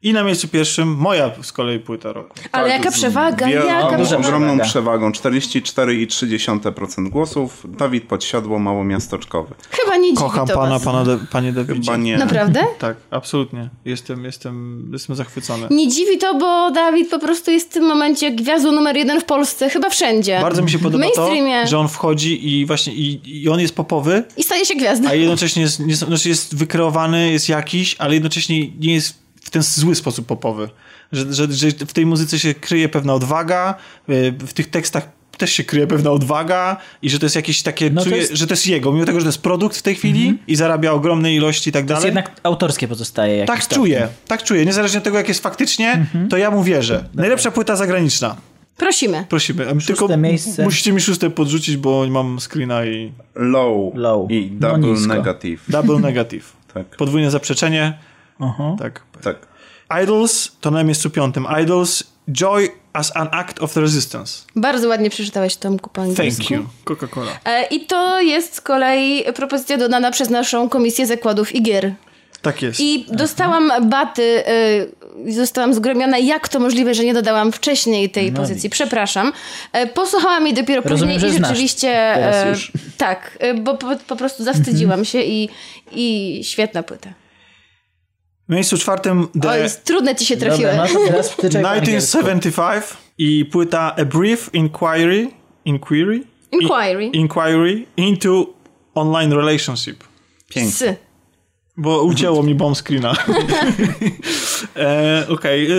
I 0.03 0.13
na 0.13 0.23
miejscu 0.23 0.47
pierwszym 0.47 0.95
moja 0.95 1.31
z 1.41 1.51
kolei 1.51 1.79
płyta 1.79 2.13
roku. 2.13 2.35
Ale 2.51 2.69
Tak, 2.69 2.77
jaka 2.77 2.91
z 2.91 2.93
przewaga, 2.99 3.45
wiel- 3.47 3.65
jaka 3.65 3.97
przewaga. 3.97 4.17
ogromną 4.27 4.59
przewagą 4.59 5.11
44,3% 5.11 7.09
głosów. 7.09 7.65
Dawid 7.77 8.03
Podsiadło, 8.03 8.59
Małomiasteczkowy. 8.59 9.55
Chyba 9.71 9.97
nie 9.97 10.03
dziwi 10.09 10.17
Kocham 10.17 10.47
to 10.47 10.53
pana, 10.55 10.69
was. 10.69 10.83
pana 10.83 11.03
De, 11.03 11.17
panie 11.31 11.51
Dawidzie. 11.53 11.81
Chyba 11.81 11.97
nie. 11.97 12.17
Naprawdę? 12.17 12.63
Tak, 12.79 12.97
absolutnie. 13.11 13.69
Jestem, 13.85 14.23
jestem, 14.25 14.89
jestem 14.93 15.15
zachwycony. 15.15 15.67
Nie 15.71 15.87
dziwi 15.87 16.17
to, 16.17 16.35
bo 16.39 16.71
Dawid 16.71 17.09
po 17.09 17.19
prostu 17.19 17.51
jest 17.51 17.69
w 17.69 17.73
tym 17.73 17.83
momencie 17.85 18.31
gwiazdą 18.31 18.71
numer 18.71 18.95
jeden 18.97 19.21
w 19.21 19.25
Polsce, 19.25 19.69
chyba 19.69 19.89
wszędzie. 19.89 20.39
Bardzo 20.41 20.61
mi 20.61 20.69
się 20.69 20.79
podoba 20.79 21.05
to, 21.15 21.29
że 21.65 21.79
on 21.79 21.87
wchodzi 21.87 22.47
i 22.59 22.65
właśnie 22.65 22.93
i, 22.93 23.41
i 23.43 23.49
on 23.49 23.59
jest 23.59 23.75
popowy, 23.75 24.23
I 24.37 24.43
staje 24.43 24.65
się 24.65 24.75
gwiazdą. 24.75 25.09
a 25.09 25.13
jednocześnie 25.13 25.61
jest, 25.61 25.79
nie, 25.79 25.95
znaczy 25.95 26.29
jest 26.29 26.55
wykreowany, 26.55 27.31
jest 27.31 27.49
jakiś, 27.49 27.95
ale 27.99 28.13
jednocześnie 28.13 28.67
nie 28.79 28.93
jest 28.93 29.22
ten 29.53 29.61
zły 29.63 29.95
sposób 29.95 30.25
popowy. 30.27 30.69
Że, 31.11 31.33
że, 31.33 31.53
że 31.53 31.67
w 31.71 31.93
tej 31.93 32.05
muzyce 32.05 32.39
się 32.39 32.53
kryje 32.53 32.89
pewna 32.89 33.13
odwaga, 33.13 33.75
y, 34.09 34.33
w 34.47 34.53
tych 34.53 34.69
tekstach 34.69 35.07
też 35.37 35.51
się 35.51 35.63
kryje 35.63 35.87
pewna 35.87 36.11
odwaga 36.11 36.77
i 37.01 37.09
że 37.09 37.19
to 37.19 37.25
jest 37.25 37.35
jakieś 37.35 37.61
takie, 37.63 37.89
No 37.89 38.01
to 38.01 38.09
czuję, 38.09 38.17
jest- 38.21 38.33
że 38.33 38.47
to 38.47 38.53
jest 38.53 38.67
jego, 38.67 38.91
mimo 38.91 39.05
tego, 39.05 39.19
że 39.19 39.23
to 39.23 39.29
jest 39.29 39.41
produkt 39.41 39.77
w 39.77 39.81
tej 39.81 39.95
chwili 39.95 40.37
i 40.47 40.55
zarabia 40.55 40.91
ogromne 40.91 41.33
ilości 41.33 41.69
i 41.69 41.73
tak 41.73 41.85
To 41.85 41.93
jest 41.93 42.01
dalej. 42.03 42.05
jednak 42.15 42.39
autorskie 42.43 42.87
pozostaje. 42.87 43.45
Tak 43.45 43.63
stopniu. 43.63 43.83
czuję, 43.83 44.07
tak 44.27 44.43
czuję. 44.43 44.65
Niezależnie 44.65 44.97
od 44.97 45.03
tego, 45.03 45.17
jak 45.17 45.27
jest 45.27 45.43
faktycznie, 45.43 46.05
to 46.29 46.37
ja 46.37 46.51
mu 46.51 46.63
wierzę. 46.63 47.09
Najlepsza 47.13 47.51
płyta 47.51 47.75
zagraniczna. 47.75 48.35
Prosimy. 48.77 49.25
Prosimy. 49.29 49.69
A 49.69 49.85
Tylko 49.87 50.17
miejsce. 50.17 50.63
musicie 50.63 50.93
mi 50.93 51.01
szóste 51.01 51.29
podrzucić, 51.29 51.77
bo 51.77 52.07
mam 52.09 52.39
screena 52.39 52.85
i 52.85 53.11
Low, 53.35 53.95
Low. 53.95 54.31
i 54.31 54.51
No 54.59 54.69
Double 54.71 54.89
nisko. 54.91 55.07
Negative. 55.07 55.61
double 55.67 55.99
negative. 55.99 56.43
Tak, 56.73 56.87
Podwójne 56.97 57.31
zaprzeczenie. 57.31 57.97
Aha. 58.39 58.75
Tak. 58.79 59.01
tak. 59.23 59.35
Idols 60.03 60.51
to 60.61 60.71
na 60.71 60.83
miejscu 60.83 61.09
piątym. 61.09 61.47
Idols 61.63 62.03
Joy 62.31 62.69
as 62.93 63.15
an 63.15 63.27
act 63.31 63.59
of 63.61 63.77
resistance. 63.77 64.33
Bardzo 64.55 64.87
ładnie 64.87 65.09
przeczytałeś 65.09 65.55
Tomku 65.55 65.89
po 65.89 66.01
angielsku. 66.01 66.43
Thank 66.43 66.49
you. 66.51 66.67
Coca-Cola. 66.85 67.31
E, 67.45 67.65
I 67.65 67.85
to 67.85 68.21
jest 68.21 68.55
z 68.55 68.61
kolei 68.61 69.23
propozycja 69.35 69.77
dodana 69.77 70.11
przez 70.11 70.29
naszą 70.29 70.69
Komisję 70.69 71.07
Zakładów 71.07 71.55
i 71.55 71.61
Gier. 71.63 71.93
Tak 72.41 72.61
jest. 72.61 72.79
I 72.79 73.05
dostałam 73.09 73.89
baty, 73.89 74.43
y, 75.27 75.33
zostałam 75.33 75.73
zgromiona, 75.73 76.17
jak 76.17 76.49
to 76.49 76.59
możliwe, 76.59 76.93
że 76.93 77.03
nie 77.03 77.13
dodałam 77.13 77.51
wcześniej 77.51 78.09
tej 78.09 78.31
No 78.31 78.39
pozycji. 78.41 78.69
Przepraszam. 78.69 79.33
E, 79.73 79.87
Posłuchałam 79.87 80.45
jej 80.45 80.53
dopiero 80.55 80.81
Rozumiem, 80.81 81.15
później 81.15 81.31
że 81.31 81.35
i 81.35 81.39
znasz 81.39 81.49
rzeczywiście... 81.49 81.87
teraz 82.15 82.35
e, 82.45 82.49
już. 82.49 82.71
Tak, 82.97 83.37
bo 83.61 83.77
po, 83.77 83.87
po 84.07 84.15
prostu 84.15 84.43
zawstydziłam 84.43 84.99
Mhm. 84.99 85.05
się 85.05 85.21
i, 85.21 85.49
i 85.91 86.39
świetna 86.43 86.83
płyta. 86.83 87.09
W 88.53 88.55
miejscu 88.55 88.77
czwartym 88.77 89.23
O, 89.23 89.39
The 89.41 89.59
jest 89.59 89.83
trudne 89.83 90.15
ci 90.15 90.25
się 90.25 90.37
trafiły. 90.37 90.69
Dobra, 90.69 90.87
no 90.93 90.99
to 90.99 91.07
teraz 91.07 91.31
wtyczaj 91.31 91.61
po 91.61 91.69
angielsku. 91.69 92.17
1975 92.17 92.97
i 93.17 93.45
płyta 93.45 93.95
A 93.95 94.05
Brief 94.05 94.49
Inquiry 94.53 95.29
Inquiry? 95.65 96.23
Inquiry. 96.51 97.05
I, 97.05 97.17
inquiry 97.17 97.85
into 97.97 98.47
Online 98.95 99.33
Relationship. 99.33 100.03
Pięknie. 100.49 100.95
Bo 101.77 102.03
ucięło 102.03 102.43
mi 102.43 102.55
bomb 102.55 102.77
screena. 102.77 103.13
e, 104.75 105.25
Okej, 105.29 105.71
e, 105.71 105.75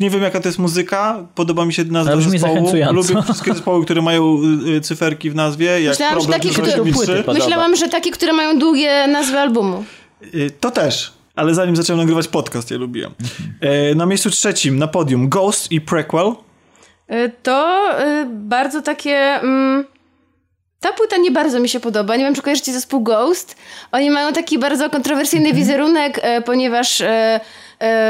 nie 0.00 0.10
wiem 0.10 0.22
jaka 0.22 0.40
to 0.40 0.48
jest 0.48 0.58
muzyka, 0.58 1.26
podoba 1.34 1.64
mi 1.64 1.72
się 1.72 1.84
nazwa 1.84 2.12
Ale 2.12 2.22
zespołu. 2.22 2.72
Lubię 2.92 3.22
wszystkie 3.22 3.52
zespoły, 3.54 3.84
które 3.84 4.02
mają 4.02 4.38
e, 4.76 4.80
cyferki 4.80 5.30
w 5.30 5.34
nazwie, 5.34 5.82
jak 5.82 5.92
Myślałam, 5.92 6.20
że 6.20 6.26
problem 6.28 6.52
które- 6.52 6.84
mistrzy. 6.84 7.06
Podoba. 7.26 7.32
Myślałam, 7.32 7.76
że 7.76 7.88
takie, 7.88 8.10
które 8.10 8.32
mają 8.32 8.58
długie 8.58 9.06
nazwy 9.06 9.38
albumu. 9.38 9.84
E, 10.22 10.50
To 10.50 10.70
też, 10.70 11.19
ale 11.36 11.54
zanim 11.54 11.76
zacząłem 11.76 11.98
nagrywać 12.00 12.28
podcast, 12.28 12.70
ja 12.70 12.76
lubiłem. 12.76 13.14
E, 13.60 13.94
Na 13.94 14.06
miejscu 14.06 14.30
trzecim, 14.30 14.78
na 14.78 14.86
podium, 14.88 15.28
Ghost 15.28 15.72
i 15.72 15.80
Prequel. 15.80 16.32
Y, 17.12 17.32
To 17.42 17.90
y, 18.02 18.26
bardzo 18.30 18.82
takie 18.82 19.16
mm, 19.16 19.84
Ta 20.80 20.92
płyta 20.92 21.16
nie 21.16 21.30
bardzo 21.30 21.60
mi 21.60 21.68
się 21.68 21.80
podoba. 21.80 22.16
Nie 22.16 22.24
wiem, 22.24 22.34
czy 22.34 22.42
kojarzycie 22.42 22.72
zespół 22.72 23.00
Ghost. 23.00 23.56
Oni 23.92 24.10
mają 24.10 24.32
taki 24.32 24.58
bardzo 24.58 24.90
kontrowersyjny 24.90 25.52
wizerunek, 25.52 26.18
e, 26.22 26.42
ponieważ 26.42 27.00
e, 27.00 27.08
e, 27.08 27.40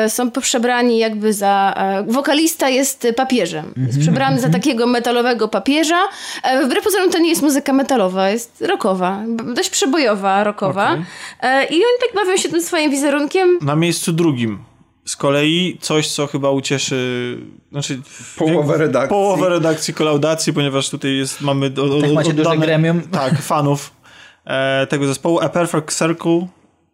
są 0.09 0.31
przebrani 0.31 0.99
jakby 0.99 1.33
za... 1.33 1.75
E, 1.77 2.03
wokalista 2.13 2.69
jest 2.69 3.07
papieżem. 3.17 3.75
Jest 3.87 4.01
przebrany 4.01 4.41
za 4.41 4.49
takiego 4.51 4.87
metalowego 4.87 5.49
papieża. 5.49 6.01
E, 6.43 6.65
wbrew 6.65 6.85
pozorom 6.85 7.11
to 7.11 7.19
nie 7.19 7.29
jest 7.29 7.43
muzyka 7.43 7.73
metalowa, 7.73 8.31
jest 8.31 8.65
rockowa. 8.69 9.23
Dość 9.55 9.71
przebojowa, 9.71 10.45
rockowa. 10.45 10.97
E, 11.41 11.65
I 11.65 11.75
oni 11.75 11.99
tak 12.01 12.15
bawią 12.15 12.37
się 12.37 12.49
tym 12.49 12.63
swoim 12.63 12.91
wizerunkiem. 12.91 13.59
Na 13.63 13.77
miejscu 13.77 14.13
drugim. 14.13 14.59
Z 15.05 15.17
kolei 15.17 15.79
coś, 15.81 16.09
co 16.09 16.27
chyba 16.27 16.51
ucieszy 16.51 17.39
znaczy, 17.73 18.01
Połowę 18.37 18.77
redakcji. 18.79 19.09
Połowę 19.09 19.49
redakcji 19.49 19.95
kolaudacji, 19.95 20.53
ponieważ 20.53 20.91
tutaj 20.91 21.17
jest, 21.17 21.41
mamy 21.41 21.71
do, 21.71 21.89
do, 21.89 22.01
Tak 22.01 22.13
macie 22.13 22.33
duże 22.33 22.59
gremium. 22.59 23.03
Tak, 23.03 23.43
fanów 23.43 23.93
e, 24.45 24.87
tego 24.87 25.07
zespołu. 25.07 25.41
A 25.41 25.49
Perfect 25.49 25.99
Circle 25.99 26.47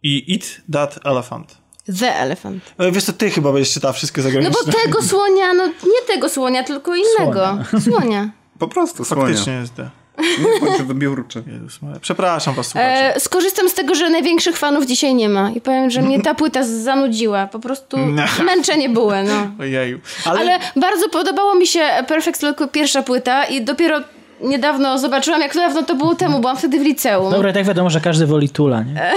i 0.02 0.34
Eat 0.34 0.60
That 0.72 0.98
Elephant. 1.04 1.65
The 2.00 2.14
Elephant. 2.16 2.62
E, 2.78 2.92
wiesz 2.92 3.04
co, 3.04 3.12
ty 3.12 3.30
chyba 3.30 3.52
będziesz 3.52 3.74
czytała 3.74 3.92
wszystkie 3.92 4.22
No 4.22 4.28
zagraniczne. 4.28 4.56
bo 4.66 4.72
tego 4.72 5.02
słonia, 5.02 5.54
no 5.54 5.66
nie 5.66 6.06
tego 6.06 6.28
słonia, 6.28 6.64
tylko 6.64 6.92
innego. 6.94 7.58
Słonia. 7.84 8.30
Po 8.58 8.68
prostu 8.68 9.04
słonia. 9.04 9.26
Faktycznie 9.26 9.52
jest 9.52 9.74
te. 9.74 9.90
Nie 10.18 10.60
bądź 10.60 10.82
wybiórczy. 10.82 11.42
Jezus. 11.46 11.78
Przepraszam 12.00 12.54
was, 12.54 12.66
słuchacze. 12.66 13.16
E, 13.16 13.20
skorzystam 13.20 13.68
z 13.68 13.74
tego, 13.74 13.94
że 13.94 14.10
największych 14.10 14.56
fanów 14.56 14.86
dzisiaj 14.86 15.14
nie 15.14 15.28
ma 15.28 15.50
i 15.50 15.60
powiem, 15.60 15.90
że 15.90 16.02
mnie 16.02 16.22
ta 16.22 16.34
płyta 16.34 16.62
zanudziła. 16.62 17.46
Po 17.46 17.58
prostu 17.58 17.96
męczenie 18.44 18.88
było, 18.88 19.12
no. 19.22 19.50
Ojeju. 19.60 20.00
Ale... 20.24 20.40
Ale, 20.40 20.58
bardzo 20.76 21.08
podobało 21.08 21.54
mi 21.54 21.66
się 21.66 21.80
Perfect 22.08 22.42
Look 22.42 22.70
pierwsza 22.72 23.02
płyta 23.02 23.44
i 23.44 23.62
dopiero 23.64 24.00
niedawno 24.40 24.98
zobaczyłam, 24.98 25.40
jak 25.40 25.54
dawno 25.54 25.82
to 25.82 25.94
było 25.94 26.14
temu, 26.14 26.40
byłam 26.40 26.56
wtedy 26.56 26.78
w 26.78 26.82
liceum. 26.82 27.30
Dobra, 27.30 27.50
i 27.50 27.52
tak 27.52 27.64
wiadomo, 27.64 27.90
że 27.90 28.00
każdy 28.00 28.26
woli 28.26 28.48
Tula, 28.48 28.82
nie? 28.82 28.94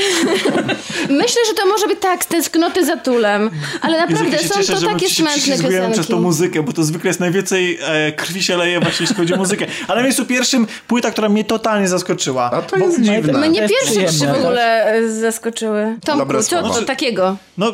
Myślę, 1.09 1.41
że 1.47 1.53
to 1.53 1.65
może 1.67 1.87
być 1.87 1.99
tak, 1.99 2.25
tęsknoty 2.25 2.85
za 2.85 2.97
tulem, 2.97 3.49
ale 3.81 3.97
naprawdę 3.97 4.37
są 4.37 4.55
cieszę, 4.55 4.73
to 4.73 4.79
że 4.79 4.87
takie 4.87 5.09
smętne 5.09 5.57
piosenki. 5.57 5.91
przez 5.91 6.07
tą 6.07 6.21
muzykę, 6.21 6.63
bo 6.63 6.73
to 6.73 6.83
zwykle 6.83 7.07
jest 7.07 7.19
najwięcej 7.19 7.79
e, 7.81 8.11
krwi 8.11 8.43
się 8.43 8.57
leje 8.57 8.79
właśnie 8.79 9.03
jeśli 9.03 9.15
chodzi 9.15 9.33
o 9.33 9.37
muzykę. 9.37 9.65
Ale 9.87 9.97
na 9.97 10.03
miejscu 10.03 10.25
pierwszym 10.25 10.67
płyta, 10.87 11.11
która 11.11 11.29
mnie 11.29 11.43
totalnie 11.43 11.87
zaskoczyła. 11.87 12.51
A 12.51 12.61
to 12.61 12.77
Bo- 12.77 12.85
jest 12.85 13.01
dziwne. 13.01 13.49
Mnie 13.49 13.67
pierwsze 13.67 14.03
trzy 14.03 14.27
w 14.27 14.37
ogóle 14.37 14.85
e, 14.85 15.09
zaskoczyły. 15.09 15.97
Tomku, 16.05 16.43
co 16.43 16.61
to 16.61 16.81
takiego? 16.81 17.37
No, 17.57 17.73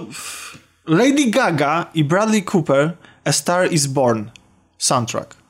Lady 0.88 1.26
Gaga 1.26 1.86
i 1.94 2.04
Bradley 2.04 2.44
Cooper 2.54 2.92
A 3.26 3.32
Star 3.32 3.72
Is 3.72 3.88
Born 3.88 4.24
soundtrack. 4.78 5.45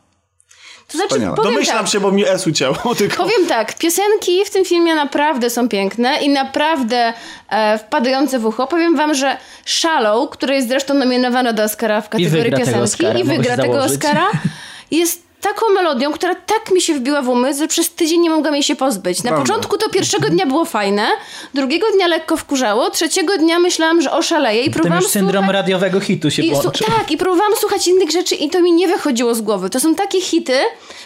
To 0.96 1.08
znaczy, 1.16 1.36
powiem 1.36 1.54
Domyślam 1.54 1.80
tak, 1.80 1.88
się, 1.88 2.00
bo 2.00 2.12
mi 2.12 2.28
S 2.28 2.48
ucięło 2.48 2.76
tylko. 2.98 3.24
Powiem 3.24 3.48
tak, 3.48 3.78
piosenki 3.78 4.46
w 4.46 4.50
tym 4.50 4.66
filmie 4.66 4.96
naprawdę 4.96 5.50
są 5.50 5.70
piękne 5.70 6.18
i 6.22 6.30
naprawdę 6.30 7.14
e, 7.50 7.78
wpadające 7.78 8.40
w 8.40 8.46
ucho. 8.46 8.68
Powiem 8.68 8.96
wam, 8.96 9.14
że 9.14 9.38
Shallow, 9.66 10.30
które 10.30 10.56
jest 10.56 10.68
zresztą 10.68 10.94
nominowane 10.94 11.54
do 11.54 11.64
Oscara 11.64 12.02
w 12.02 12.10
kategorii 12.10 12.44
wygra 12.44 12.58
tego 12.58 12.66
piosenki 12.66 12.84
Oscara, 12.84 13.20
i 13.20 13.24
wygra 13.24 13.58
tego. 13.58 13.84
Oscara, 13.84 14.26
jest 14.92 15.26
taką 15.48 15.74
melodią, 15.74 16.12
która 16.12 16.36
tak 16.36 16.72
mi 16.72 16.82
się 16.82 16.94
wbiła 16.94 17.22
w 17.22 17.30
umysł, 17.30 17.60
że 17.60 17.68
przez 17.68 17.94
tydzień 17.94 18.22
nie 18.22 18.30
mogłam 18.30 18.54
jej 18.54 18.64
się 18.64 18.76
pozbyć. 18.76 19.24
Na 19.24 19.32
Prawda. 19.32 19.42
początku 19.46 19.78
to 19.78 19.90
pierwszego 19.90 20.30
dnia 20.30 20.46
było 20.46 20.66
fajne, 20.66 21.08
drugiego 21.54 21.88
dnia 21.96 22.08
lekko 22.08 22.38
wkurzało, 22.38 22.90
trzeciego 22.90 23.38
dnia 23.38 23.60
myślałam, 23.60 24.02
że 24.02 24.12
oszaleję 24.12 24.62
i 24.62 24.64
Ten 24.64 24.74
próbowałam 24.74 25.04
już 25.04 25.12
syndrom 25.12 25.44
słuchać... 25.44 25.54
radiowego 25.54 26.00
hitu 26.00 26.32
się 26.32 26.44
włączył. 26.44 26.88
tak, 26.98 27.12
i 27.12 27.18
próbowałam 27.18 27.54
słuchać 27.56 27.88
innych 27.88 28.12
rzeczy 28.12 28.36
i 28.36 28.50
to 28.50 28.62
mi 28.62 28.72
nie 28.72 28.88
wychodziło 28.88 29.36
z 29.36 29.42
głowy. 29.42 29.70
To 29.70 29.80
są 29.80 29.96
takie 29.96 30.22
hity, 30.22 30.58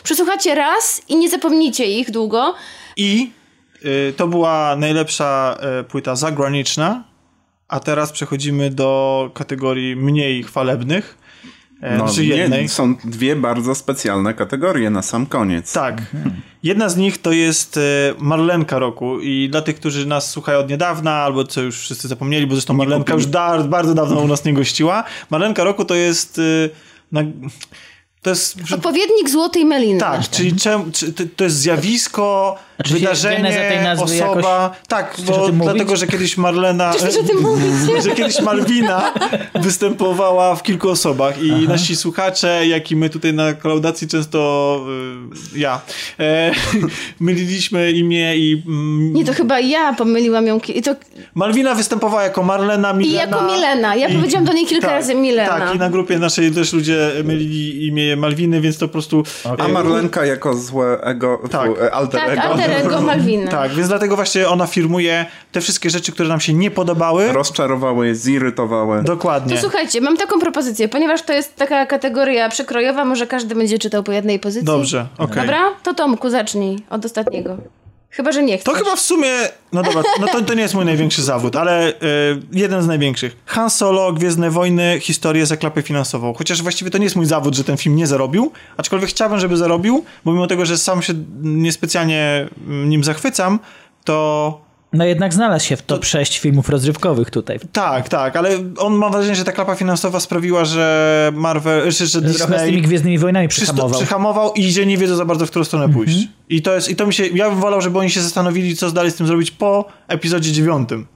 przesłuchacie 0.03 0.55
raz 0.55 1.01
i 1.07 1.15
nie 1.15 1.29
zapomnicie 1.29 1.85
ich 1.85 2.11
długo. 2.11 2.53
I 2.97 3.31
y, 3.85 4.13
to 4.17 4.27
była 4.27 4.75
najlepsza 4.75 5.57
y, 5.81 5.83
płyta 5.83 6.15
zagraniczna, 6.15 7.03
a 7.67 7.79
teraz 7.79 8.11
przechodzimy 8.11 8.69
do 8.69 9.31
kategorii 9.33 9.95
mniej 9.95 10.43
chwalebnych. 10.43 11.17
E, 11.81 11.97
No, 11.97 12.07
znaczy 12.07 12.25
jednej. 12.25 12.61
nie, 12.63 12.69
są 12.69 12.95
dwie 12.95 13.35
bardzo 13.35 13.75
specjalne 13.75 14.33
kategorie 14.33 14.89
na 14.89 15.01
sam 15.01 15.25
koniec. 15.25 15.73
Tak. 15.73 16.01
Jedna 16.63 16.89
z 16.89 16.97
nich 16.97 17.17
to 17.21 17.31
jest 17.31 17.77
e, 17.77 17.81
Marlenka 18.19 18.79
roku 18.79 19.19
i 19.19 19.49
dla 19.51 19.61
tych, 19.61 19.75
którzy 19.75 20.05
nas 20.05 20.29
słuchają 20.31 20.59
od 20.59 20.69
niedawna, 20.69 21.11
albo 21.13 21.43
co 21.43 21.61
już 21.61 21.79
wszyscy 21.79 22.07
zapomnieli, 22.07 22.47
bo 22.47 22.55
zresztą 22.55 22.73
Marlenka 22.73 23.13
już 23.13 23.25
da, 23.25 23.63
bardzo 23.63 23.93
dawno 23.93 24.19
u 24.21 24.27
nas 24.27 24.45
nie 24.45 24.53
gościła. 24.53 25.03
Marlenka 25.29 25.63
roku 25.63 25.85
to 25.85 25.95
jest... 25.95 26.39
e, 26.39 26.69
Na, 27.11 27.21
to 28.21 28.29
jest... 28.29 28.57
Odpowiednik 28.73 29.29
Złotej 29.29 29.65
Meliny. 29.65 29.99
Tak, 29.99 30.29
czyli 30.29 30.55
czem, 30.55 30.91
czy, 30.91 31.13
to, 31.13 31.23
to 31.35 31.43
jest 31.43 31.55
zjawisko, 31.57 32.55
Znaczy 32.85 32.93
geneza 32.93 33.29
wydarzenie, 33.29 33.69
tej 33.69 33.83
nazwy 33.83 34.23
osoba. 34.25 34.75
Tak, 34.87 35.13
Chcesz 35.13 35.25
bo 35.25 35.47
mówić? 35.47 35.63
dlatego, 35.63 35.95
że 35.95 36.07
kiedyś 36.07 36.37
Marlena. 36.37 36.91
Chcesz 36.91 37.17
o 37.17 37.23
tym 37.23 37.41
mówić? 37.41 38.03
że 38.03 38.11
kiedyś 38.11 38.41
Malwina 38.41 39.13
występowała 39.55 40.55
w 40.55 40.63
kilku 40.63 40.89
osobach 40.89 41.43
i 41.43 41.67
nasi 41.67 41.95
słuchacze, 41.95 42.67
jak 42.67 42.91
i 42.91 42.95
my 42.95 43.09
tutaj 43.09 43.33
na 43.33 43.53
kolaudacji 43.53 44.07
często 44.07 44.39
y, 45.55 45.59
ja 45.59 45.81
e, 46.19 46.51
myliliśmy 47.19 47.91
imię 47.91 48.37
i 48.37 48.63
mm, 48.67 49.13
Nie, 49.13 49.25
to 49.25 49.33
chyba 49.33 49.59
ja 49.59 49.93
pomyliłam 49.93 50.47
ją. 50.47 50.59
I, 50.67 50.81
to, 50.81 50.95
Malwina 51.35 51.75
występowała 51.75 52.23
jako 52.23 52.43
Marlena, 52.43 52.91
I 52.91 52.95
Milena. 52.97 53.21
jako 53.21 53.53
Milena. 53.53 53.95
Ja 53.95 54.09
powiedziałam 54.09 54.45
do 54.45 54.53
niej 54.53 54.65
kilka 54.65 54.87
tak, 54.87 54.95
razy 54.95 55.15
Milena. 55.15 55.59
Tak, 55.59 55.75
i 55.75 55.79
na 55.79 55.89
grupie 55.89 56.19
naszej 56.19 56.51
też 56.51 56.73
ludzie 56.73 57.11
mylili 57.23 57.87
imię 57.87 58.15
Malwiny, 58.15 58.61
więc 58.61 58.77
to 58.77 58.87
po 58.87 58.91
prostu... 58.91 59.23
A 59.57 59.67
Marlenka 59.67 60.25
jako 60.25 60.53
złe 60.53 61.01
ego, 61.01 61.41
Tak. 61.51 61.71
e, 61.81 61.93
alter 61.93 62.21
Tak, 62.21 62.29
ego. 62.29 62.41
alter 62.41 62.68
ego 62.77 63.01
Malwina. 63.09 63.51
Tak, 63.51 63.71
więc 63.71 63.87
dlatego 63.87 64.15
właśnie 64.15 64.49
ona 64.49 64.67
firmuje 64.67 65.25
te 65.51 65.61
wszystkie 65.61 65.89
rzeczy, 65.89 66.11
które 66.11 66.29
nam 66.29 66.39
się 66.39 66.53
nie 66.53 66.71
podobały. 66.71 67.31
Rozczarowały, 67.31 68.15
zirytowały. 68.15 69.03
Dokładnie. 69.03 69.55
To 69.55 69.61
słuchajcie, 69.61 70.01
mam 70.01 70.17
taką 70.17 70.39
propozycję, 70.39 70.87
ponieważ 70.87 71.21
to 71.21 71.33
jest 71.33 71.55
taka 71.55 71.85
kategoria 71.85 72.49
przekrojowa, 72.49 73.05
może 73.05 73.27
każdy 73.27 73.55
będzie 73.55 73.79
czytał 73.79 74.03
po 74.03 74.11
jednej 74.11 74.39
pozycji. 74.39 74.65
Dobrze, 74.65 75.07
okej. 75.17 75.41
Dobra? 75.41 75.63
To 75.83 75.93
Tomku, 75.93 76.29
zacznij 76.29 76.79
od 76.89 77.05
ostatniego. 77.05 77.57
Chyba, 78.11 78.31
że 78.31 78.43
nie 78.43 78.57
chcesz. 78.57 78.65
To 78.65 78.73
chyba 78.73 78.95
w 78.95 78.99
sumie, 78.99 79.31
no 79.73 79.83
dobra, 79.83 80.03
no 80.21 80.27
to, 80.27 80.41
to 80.41 80.53
nie 80.53 80.61
jest 80.61 80.73
mój 80.73 80.85
największy 80.85 81.23
zawód, 81.23 81.55
ale 81.55 81.89
y, 81.89 81.95
jeden 82.51 82.81
z 82.81 82.87
największych. 82.87 83.37
Han 83.45 83.69
Solo, 83.69 84.13
Gwiezdne 84.13 84.51
Wojny, 84.51 84.99
historię 85.01 85.45
za 85.45 85.57
klapę 85.57 85.81
finansową. 85.81 86.33
Chociaż 86.33 86.61
właściwie 86.61 86.91
to 86.91 86.97
nie 86.97 87.03
jest 87.03 87.15
mój 87.15 87.25
zawód, 87.25 87.55
że 87.55 87.63
ten 87.63 87.77
film 87.77 87.95
nie 87.95 88.07
zarobił, 88.07 88.51
aczkolwiek 88.77 89.09
chciałbym, 89.09 89.39
żeby 89.39 89.57
zarobił, 89.57 90.05
bo 90.25 90.31
mimo 90.31 90.47
tego, 90.47 90.65
że 90.65 90.77
sam 90.77 91.01
się 91.01 91.13
niespecjalnie 91.41 92.47
mm, 92.67 92.89
nim 92.89 93.03
zachwycam, 93.03 93.59
to 94.03 94.68
No 94.93 95.05
jednak 95.05 95.33
znalazł 95.33 95.65
się 95.65 95.77
w 95.77 95.81
top 95.81 96.05
6 96.05 96.39
filmów 96.39 96.69
rozrywkowych 96.69 97.29
tutaj. 97.29 97.59
tak, 97.71 98.09
tak, 98.09 98.35
ale 98.35 98.49
on 98.77 98.93
mam 98.93 99.11
wrażenie, 99.11 99.35
że 99.35 99.43
ta 99.43 99.51
klapa 99.51 99.75
finansowa 99.75 100.19
sprawiła, 100.19 100.65
że 100.65 101.31
Marvel, 101.35 101.91
czy, 101.91 102.07
że 102.07 102.21
Trochę 102.21 102.33
z 102.33 102.45
tymi 102.45 102.57
Disney 102.57 102.81
Gwiezdnymi 102.81 103.17
Wojnami 103.17 103.47
przyhamował. 103.47 103.99
przyhamował 103.99 104.53
i 104.53 104.71
że 104.71 104.85
nie 104.85 104.97
wiedzą 104.97 105.15
za 105.15 105.25
bardzo, 105.25 105.45
w 105.45 105.49
którą 105.49 105.65
stronę 105.65 105.93
pójść. 105.93 106.27
I 106.49 106.61
to 106.61 106.75
jest, 106.75 106.89
i 106.89 106.95
to 106.95 107.07
mi 107.07 107.13
się, 107.13 107.27
ja 107.27 107.49
bym 107.49 107.59
wolał, 107.59 107.81
żeby 107.81 107.99
oni 107.99 108.09
się 108.09 108.21
zastanowili, 108.21 108.75
co 108.75 108.91
dalej 108.91 109.11
z 109.11 109.15
tym 109.15 109.27
zrobić 109.27 109.51
po 109.51 109.85
epizodzie 110.07 110.51
dziewiątym. 110.51 111.07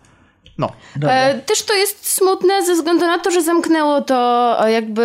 No. 0.57 0.71
E, 1.03 1.39
też 1.39 1.61
to 1.61 1.73
jest 1.73 2.09
smutne 2.09 2.65
ze 2.65 2.75
względu 2.75 3.05
na 3.05 3.19
to, 3.19 3.31
że 3.31 3.41
zamknęło 3.41 4.01
to 4.01 4.57
e, 4.65 4.71
jakby 4.71 5.03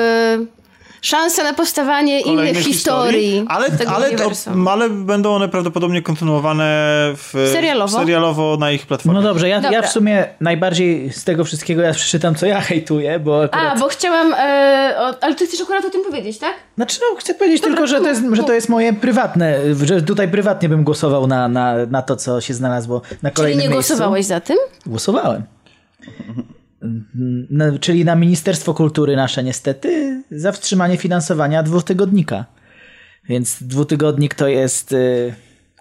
szansę 1.03 1.45
na 1.45 1.53
powstawanie 1.53 2.23
kolejnych 2.25 2.55
innych 2.55 2.67
historii. 2.67 3.45
Ale, 3.49 3.71
tego 3.71 3.91
ale, 3.91 4.09
uniwersum. 4.09 4.69
ale 4.69 4.91
będą 4.91 5.35
one 5.35 5.49
prawdopodobnie 5.49 6.03
kontynuowane 6.03 6.65
w, 7.17 7.51
Serialowo? 7.53 7.99
serialowo 7.99 8.57
na 8.61 8.71
ich 8.71 8.87
platformie. 8.87 9.21
No 9.21 9.29
dobrze, 9.29 9.49
ja, 9.49 9.57
ja 9.57 9.63
Dobra. 9.63 9.83
w 9.83 9.93
sumie 9.93 10.27
najbardziej 10.41 11.13
z 11.13 11.25
tego 11.25 11.45
wszystkiego 11.45 11.83
ja 11.83 11.93
przeczytam, 11.93 12.35
co 12.35 12.47
ja 12.47 12.61
hejtuję, 12.61 13.19
bo 13.19 13.43
akurat... 13.43 13.77
A, 13.77 13.81
bo 13.81 13.89
chciałam... 13.89 14.35
E, 14.39 14.95
o, 14.99 15.25
ale 15.25 15.35
ty 15.35 15.47
chcesz 15.47 15.61
akurat 15.61 15.85
o 15.85 15.91
tym 15.91 16.05
powiedzieć, 16.05 16.39
tak? 16.39 16.55
Znaczy, 16.77 16.99
no, 17.01 17.17
chcę 17.17 17.35
powiedzieć 17.35 17.63
tylko, 17.63 17.87
że 17.87 18.01
to, 18.01 18.09
jest, 18.09 18.23
że 18.33 18.43
to 18.43 18.53
jest 18.53 18.69
moje 18.69 18.93
prywatne, 18.93 19.59
że 19.85 20.03
tutaj 20.03 20.29
prywatnie 20.29 20.69
bym 20.69 20.85
głosował 20.85 21.27
na, 21.27 21.49
na, 21.49 21.75
na 21.91 22.03
to, 22.03 22.17
co 22.17 22.41
się 22.41 22.55
znalazło 22.55 23.03
na 23.23 23.31
Czyli 23.31 23.37
kolejnym 23.37 23.63
nie 23.63 23.69
miejscu. 23.69 23.95
głosowałeś 23.95 24.27
za 24.27 24.41
tym? 24.41 24.57
Głosowałem. 24.87 25.43
No, 27.51 27.79
czyli 27.79 28.05
na 28.05 28.17
Ministerstwo 28.17 28.75
Kultury 28.75 29.17
nasze 29.17 29.45
niestety 29.45 30.23
za 30.31 30.53
wstrzymanie 30.53 30.97
finansowania 30.97 31.63
dwutygodnika. 31.63 32.45
Więc 33.29 33.63
dwutygodnik 33.63 34.35
to 34.35 34.49
jest 34.49 34.93
y, 34.93 35.35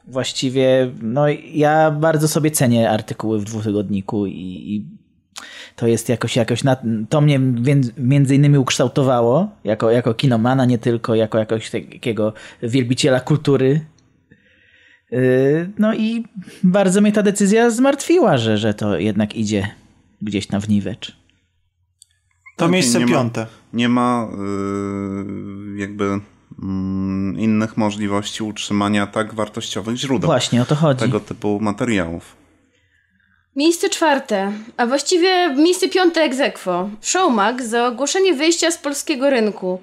właściwie, 0.07 0.91
no 1.01 1.25
ja 1.53 1.91
bardzo 1.91 2.27
sobie 2.27 2.51
cenię 2.51 2.89
artykuły 2.89 3.39
w 3.39 3.43
dwutygodniku 3.43 4.25
i, 4.27 4.33
i 4.35 4.97
to 5.75 5.87
jest 5.87 6.09
jakoś, 6.09 6.35
jakoś 6.35 6.63
na, 6.63 6.77
to 7.09 7.21
mnie 7.21 7.39
między, 7.97 8.35
innymi 8.35 8.57
ukształtowało 8.57 9.49
jako, 9.63 9.91
jako 9.91 10.13
kinomana, 10.13 10.65
nie 10.65 10.77
tylko 10.77 11.15
jako 11.15 11.37
jakiegoś 11.37 11.69
takiego 11.69 12.33
wielbiciela 12.63 13.19
kultury. 13.19 13.81
Y, 15.13 15.69
No 15.77 15.93
i 15.93 16.25
bardzo 16.63 17.01
mnie 17.01 17.11
ta 17.11 17.23
decyzja 17.23 17.69
zmartwiła, 17.69 18.37
że, 18.37 18.57
że 18.57 18.73
to 18.73 18.97
jednak 18.97 19.35
idzie 19.35 19.67
gdzieś 20.21 20.47
tam 20.47 20.61
w 20.61 20.69
niwecz. 20.69 21.17
To 22.57 22.67
miejsce 22.67 22.99
nie 22.99 23.05
ma- 23.05 23.11
piąte. 23.11 23.47
Nie 23.73 23.89
ma 23.89 24.27
y, 25.75 25.79
jakby 25.79 26.19
mm, 26.63 27.39
innych 27.39 27.77
możliwości 27.77 28.43
utrzymania 28.43 29.07
tak 29.07 29.33
wartościowych 29.33 29.95
źródeł 29.97 30.27
Właśnie, 30.27 30.61
o 30.61 30.65
to 30.65 30.75
chodzi. 30.75 30.99
tego 30.99 31.19
typu 31.19 31.59
materiałów. 31.61 32.35
Miejsce 33.55 33.89
czwarte, 33.89 34.51
a 34.77 34.85
właściwie 34.87 35.55
miejsce 35.55 35.89
piąte 35.89 36.21
aequo. 36.21 36.89
Showmax 37.01 37.65
za 37.65 37.87
ogłoszenie 37.87 38.33
wyjścia 38.33 38.71
z 38.71 38.77
polskiego 38.77 39.29
rynku. 39.29 39.79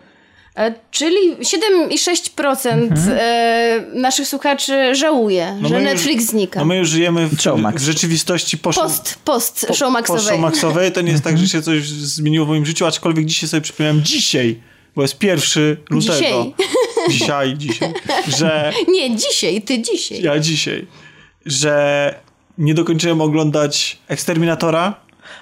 E, 0.56 0.74
Czyli 0.90 1.36
7,6% 1.36 2.90
e, 3.10 3.85
naszych 3.94 4.28
słuchaczy 4.28 4.94
żałuje, 4.94 5.56
No 5.60 5.68
że 5.68 5.74
my 5.74 5.81
już- 5.82 5.90
Netflix 5.93 6.24
znika. 6.24 6.60
No 6.60 6.66
my 6.66 6.76
już 6.76 6.89
żyjemy 6.89 7.28
w, 7.28 7.40
Showmax. 7.43 7.82
w 7.82 7.86
rzeczywistości 7.86 8.59
po, 8.59 8.72
Post, 8.72 9.18
post 9.24 9.64
po, 9.68 9.74
showmaxowej. 9.74 10.22
po 10.22 10.28
showmaxowej. 10.28 10.93
To 10.93 11.01
nie 11.01 11.12
jest 11.12 11.24
tak, 11.24 11.39
że 11.39 11.48
się 11.48 11.62
coś 11.62 11.89
zmieniło 11.89 12.47
w 12.47 12.48
moim 12.48 12.66
życiu, 12.66 12.86
aczkolwiek 12.86 13.24
dzisiaj 13.26 13.48
sobie 13.48 13.60
przypomniałem 13.60 14.02
dzisiaj, 14.02 14.60
bo 14.97 15.02
jest 15.02 15.18
pierwszy 15.18 15.76
lutego. 15.90 16.14
Dzisiaj. 16.18 16.55
Dzisiaj, 17.10 17.55
dzisiaj. 17.56 17.93
Że 18.39 18.72
Nie, 18.89 19.16
dzisiaj, 19.16 19.62
ty 19.62 19.82
dzisiaj. 19.82 20.22
ja 20.22 20.39
dzisiaj, 20.39 20.86
że 21.47 22.14
nie 22.59 22.74
dokończyłem 22.74 23.20
oglądać 23.20 23.98
Eksterminatora. 24.09 24.94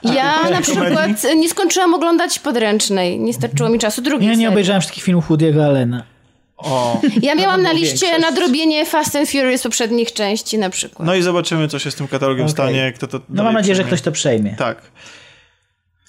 Ja 0.04 0.34
na 0.42 0.42
komedii? 0.62 0.62
przykład 0.62 1.24
nie 1.36 1.48
skończyłam 1.48 1.94
oglądać 1.94 2.38
podręcznej. 2.38 3.20
Nie 3.20 3.32
starczyło 3.34 3.68
mi 3.68 3.78
czasu. 3.78 4.02
Drugi 4.02 4.24
Ja 4.26 4.30
nie 4.30 4.36
serii. 4.36 4.48
obejrzałem 4.48 4.80
wszystkich 4.82 5.04
filmów 5.04 5.30
Woody'ego 5.30 5.62
Allena. 5.64 6.02
O. 6.56 7.00
Ja 7.22 7.34
miałam 7.34 7.62
na 7.62 7.72
liście 7.72 8.06
większość. 8.06 8.22
nadrobienie 8.22 8.86
Fast 8.86 9.16
and 9.16 9.30
Furious 9.30 9.62
poprzednich 9.62 10.12
części 10.12 10.58
na 10.58 10.70
przykład. 10.70 11.06
No 11.06 11.14
i 11.14 11.22
zobaczymy, 11.22 11.68
co 11.68 11.78
się 11.78 11.90
z 11.90 11.94
tym 11.94 12.08
katalogiem 12.08 12.44
Okej. 12.44 12.52
stanie, 12.52 12.92
kto 12.96 13.06
to 13.06 13.20
No 13.28 13.42
mam 13.44 13.54
nadzieję, 13.54 13.74
że 13.74 13.82
przyjmie. 13.82 13.96
ktoś 13.96 14.04
to 14.04 14.12
przejmie. 14.12 14.54
Tak. 14.58 14.82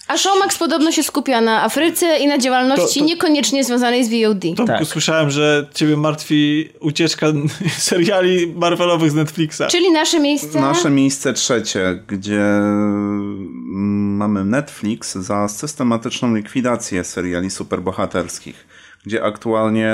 A 0.07 0.17
Showmax 0.17 0.57
podobno 0.57 0.91
się 0.91 1.03
skupia 1.03 1.41
na 1.41 1.63
Afryce 1.63 2.17
i 2.19 2.27
na 2.27 2.37
działalności 2.37 2.93
To- 2.93 2.99
to- 2.99 3.05
niekoniecznie 3.05 3.63
związanej 3.63 4.05
z 4.05 4.09
VOD. 4.09 4.55
To 4.57 4.65
Tak. 4.65 4.85
słyszałem, 4.85 5.31
że 5.31 5.67
ciebie 5.73 5.97
martwi 5.97 6.69
ucieczka 6.79 7.27
seriali 7.77 8.47
Marvelowych 8.55 9.11
z 9.11 9.13
Netflixa. 9.15 9.61
Czyli 9.71 9.91
nasze 9.91 10.19
miejsce... 10.19 10.61
Nasze 10.61 10.89
miejsce 10.89 11.33
trzecie, 11.33 12.03
gdzie 12.07 12.41
mm, 12.41 14.17
mamy 14.17 14.45
Netflix 14.45 15.15
za 15.15 15.47
systematyczną 15.47 16.35
likwidację 16.35 17.03
seriali 17.03 17.49
superbohaterskich, 17.49 18.67
gdzie 19.05 19.23
aktualnie 19.23 19.93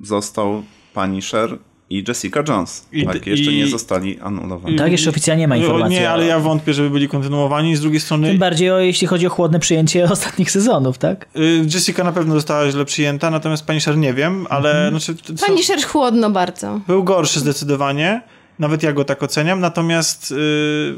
został 0.00 0.62
Punisher 0.94 1.58
i 1.90 2.04
Jessica 2.08 2.42
Jones. 2.48 2.86
I- 2.92 3.04
tak, 3.06 3.26
jeszcze 3.26 3.52
i- 3.52 3.56
nie 3.56 3.66
zostali 3.66 4.20
anulowani. 4.20 4.76
Tak, 4.76 4.92
jeszcze 4.92 5.10
oficjalnie 5.10 5.40
nie 5.40 5.48
ma 5.48 5.56
informacji. 5.56 5.98
Nie, 5.98 6.10
ale 6.10 6.26
ja 6.26 6.38
wątpię, 6.40 6.74
żeby 6.74 6.90
byli 6.90 7.08
kontynuowani. 7.08 7.76
Z 7.76 7.80
drugiej 7.80 8.00
strony 8.00 8.28
Tym 8.28 8.38
bardziej 8.38 8.70
o, 8.70 8.78
jeśli 8.80 9.06
chodzi 9.06 9.26
o 9.26 9.30
chłodne 9.30 9.58
przyjęcie 9.58 10.04
ostatnich 10.12 10.50
sezonów, 10.50 10.98
tak? 10.98 11.26
y, 11.36 11.64
Jessica 11.74 12.04
na 12.04 12.12
pewno 12.12 12.34
została 12.34 12.70
źle 12.70 12.84
przyjęta, 12.84 13.30
natomiast 13.30 13.64
Punisher 13.66 13.96
nie 13.96 14.14
wiem, 14.14 14.46
ale 14.50 14.70
Mhm. 14.86 15.00
znaczy, 15.00 15.62
Szer 15.64 15.82
chłodno 15.82 16.30
bardzo. 16.30 16.80
był 16.86 17.04
gorszy 17.04 17.40
zdecydowanie. 17.40 18.20
Nawet 18.60 18.82
ja 18.82 18.92
go 18.92 19.04
tak 19.04 19.22
oceniam, 19.22 19.60
natomiast 19.60 20.30
y, 20.32 20.94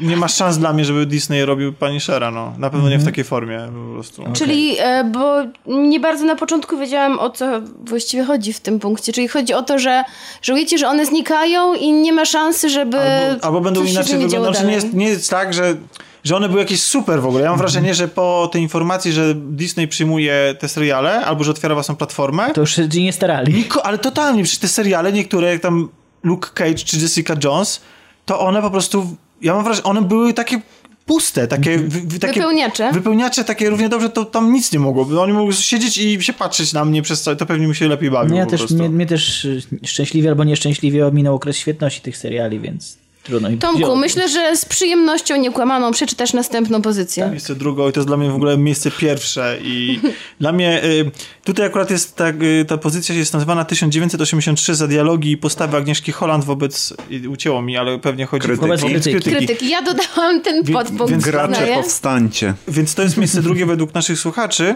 nie 0.00 0.16
ma 0.16 0.28
szans 0.28 0.58
dla 0.58 0.72
mnie, 0.72 0.84
żeby 0.84 1.06
Disney 1.06 1.44
robił 1.44 1.72
Punishera, 1.72 2.30
no. 2.30 2.52
Na 2.58 2.70
pewno 2.70 2.88
nie 2.88 2.94
Mhm. 2.94 3.00
w 3.02 3.04
takiej 3.04 3.24
formie 3.24 3.60
po 3.88 3.94
prostu. 3.94 4.24
Czyli, 4.32 4.76
e, 4.78 5.04
bo 5.04 5.36
nie 5.66 6.00
bardzo 6.00 6.24
na 6.24 6.36
początku 6.36 6.78
wiedziałam 6.78 7.18
o 7.18 7.30
co 7.30 7.46
właściwie 7.84 8.24
chodzi 8.24 8.52
w 8.52 8.60
tym 8.60 8.78
punkcie. 8.80 9.12
Czyli 9.12 9.28
chodzi 9.28 9.54
o 9.54 9.62
to, 9.62 9.78
że 9.78 10.04
żałujecie, 10.42 10.78
że 10.78 10.88
one 10.88 11.06
znikają 11.06 11.74
i 11.74 11.92
nie 11.92 12.12
ma 12.12 12.24
szansy, 12.24 12.68
żeby 12.70 12.98
Albo, 13.00 13.44
albo 13.44 13.60
będą 13.60 13.84
inaczej 13.84 14.18
wyglądać. 14.18 14.54
Nie 14.54 14.60
dalej. 14.60 14.74
jest, 14.74 14.94
nie 14.94 15.08
jest 15.08 15.30
tak, 15.30 15.54
że, 15.54 15.76
że 16.24 16.36
one 16.36 16.48
były 16.48 16.60
jakieś 16.60 16.82
super 16.82 17.20
w 17.22 17.26
ogóle. 17.26 17.42
Ja 17.44 17.50
mam 17.50 17.58
wrażenie, 17.58 17.94
że 17.94 18.08
po 18.08 18.48
tej 18.52 18.62
informacji, 18.62 19.12
że 19.12 19.34
Disney 19.34 19.88
przyjmuje 19.88 20.54
te 20.58 20.68
seriale, 20.68 21.24
albo 21.24 21.44
że 21.44 21.50
otwiera 21.50 21.74
własną 21.74 21.96
platformę, 21.96 22.50
To 22.54 22.60
już 22.60 22.76
się 22.76 22.88
nie 22.88 23.12
starali. 23.12 23.54
Niko, 23.54 23.86
ale 23.86 23.98
totalnie, 23.98 24.42
przecież 24.42 24.58
te 24.60 24.68
seriale, 24.68 25.12
niektóre, 25.12 25.50
jak 25.52 25.60
tam 25.62 25.88
Luke 26.22 26.50
Cage 26.54 26.74
czy 26.74 26.96
Jessica 26.96 27.36
Jones, 27.44 27.80
to 28.26 28.40
one 28.40 28.62
po 28.62 28.70
prostu, 28.70 29.16
ja 29.42 29.54
mam 29.54 29.64
wrażenie, 29.64 29.84
one 29.84 30.02
były 30.02 30.34
takie 30.34 30.60
puste, 31.06 31.48
takie, 31.48 31.78
wy, 31.78 32.00
wy, 32.00 32.18
takie 32.18 32.34
Wypełniacze. 32.34 32.92
Wypełniacze 32.92 33.44
takie 33.44 33.70
równie 33.70 33.88
dobrze, 33.88 34.10
to 34.10 34.24
tam 34.24 34.52
nic 34.52 34.72
nie 34.72 34.78
mogło. 34.78 35.22
Oni 35.22 35.32
mogły 35.32 35.52
siedzieć 35.52 35.98
i 35.98 36.22
się 36.22 36.32
patrzeć 36.32 36.72
na 36.72 36.84
mnie 36.84 37.02
przez 37.02 37.22
cały, 37.22 37.36
to 37.36 37.46
pewnie 37.46 37.66
mi 37.66 37.74
się 37.74 37.88
lepiej 37.88 38.10
bawiło 38.10 38.38
ja 38.38 38.46
też, 38.46 38.70
mnie, 38.70 38.88
mnie 38.88 39.06
też 39.06 39.44
y, 39.44 39.62
szczęśliwie 39.84 40.28
albo 40.28 40.44
nieszczęśliwie 40.44 41.06
ominął 41.06 41.34
okres 41.34 41.56
świetności 41.56 42.00
tych 42.00 42.16
seriali, 42.16 42.60
więc 42.60 42.98
trudno 43.30 43.48
Tomku, 43.60 43.96
myślę, 43.96 44.28
że 44.28 44.56
z 44.56 44.64
przyjemnością 44.64 45.36
niekłamaną 45.36 45.92
przeczytasz 45.92 46.32
następną 46.32 46.82
pozycję. 46.82 47.28
Miejsce 47.30 47.54
drugo 47.54 47.88
i 47.88 47.92
to 47.92 48.00
jest 48.00 48.08
dla 48.08 48.16
mnie 48.16 48.30
w 48.30 48.34
ogóle 48.34 48.58
miejsce 48.58 48.90
pierwsze 48.90 49.58
i 49.62 50.00
dla 50.40 50.52
mnie 50.52 50.84
y, 50.84 51.10
tutaj 51.44 51.66
akurat 51.66 51.90
jest 51.90 52.16
ta, 52.16 52.28
y, 52.28 52.64
ta 52.68 52.78
pozycja 52.78 53.14
jest 53.14 53.32
nazywana 53.32 53.64
1983 53.64 54.74
za 54.74 54.88
dialogi 54.88 55.30
i 55.30 55.36
postawy 55.36 55.76
Agnieszki 55.76 56.12
Holland 56.12 56.44
wobec, 56.44 56.94
i 57.10 57.28
ucięło 57.28 57.62
mi, 57.62 57.76
ale 57.76 57.98
pewnie 57.98 58.26
chodzi 58.26 58.48
Krytyki. 58.48 58.68
Wobec 58.68 59.04
krytyki. 59.04 59.30
Krytyk. 59.30 59.62
Ja 59.62 59.82
dodałam 59.82 60.40
ten 60.40 60.64
podpunkt. 60.64 61.10
więc 61.10 61.24
Gracze, 61.24 61.52
przyznaję. 61.52 61.74
powstańcie. 61.74 62.54
Więc 62.68 62.94
to 62.94 63.02
jest 63.02 63.16
miejsce 63.16 63.42
drugie 63.42 63.66
według 63.66 63.94
naszych 63.94 64.18
słuchaczy. 64.18 64.74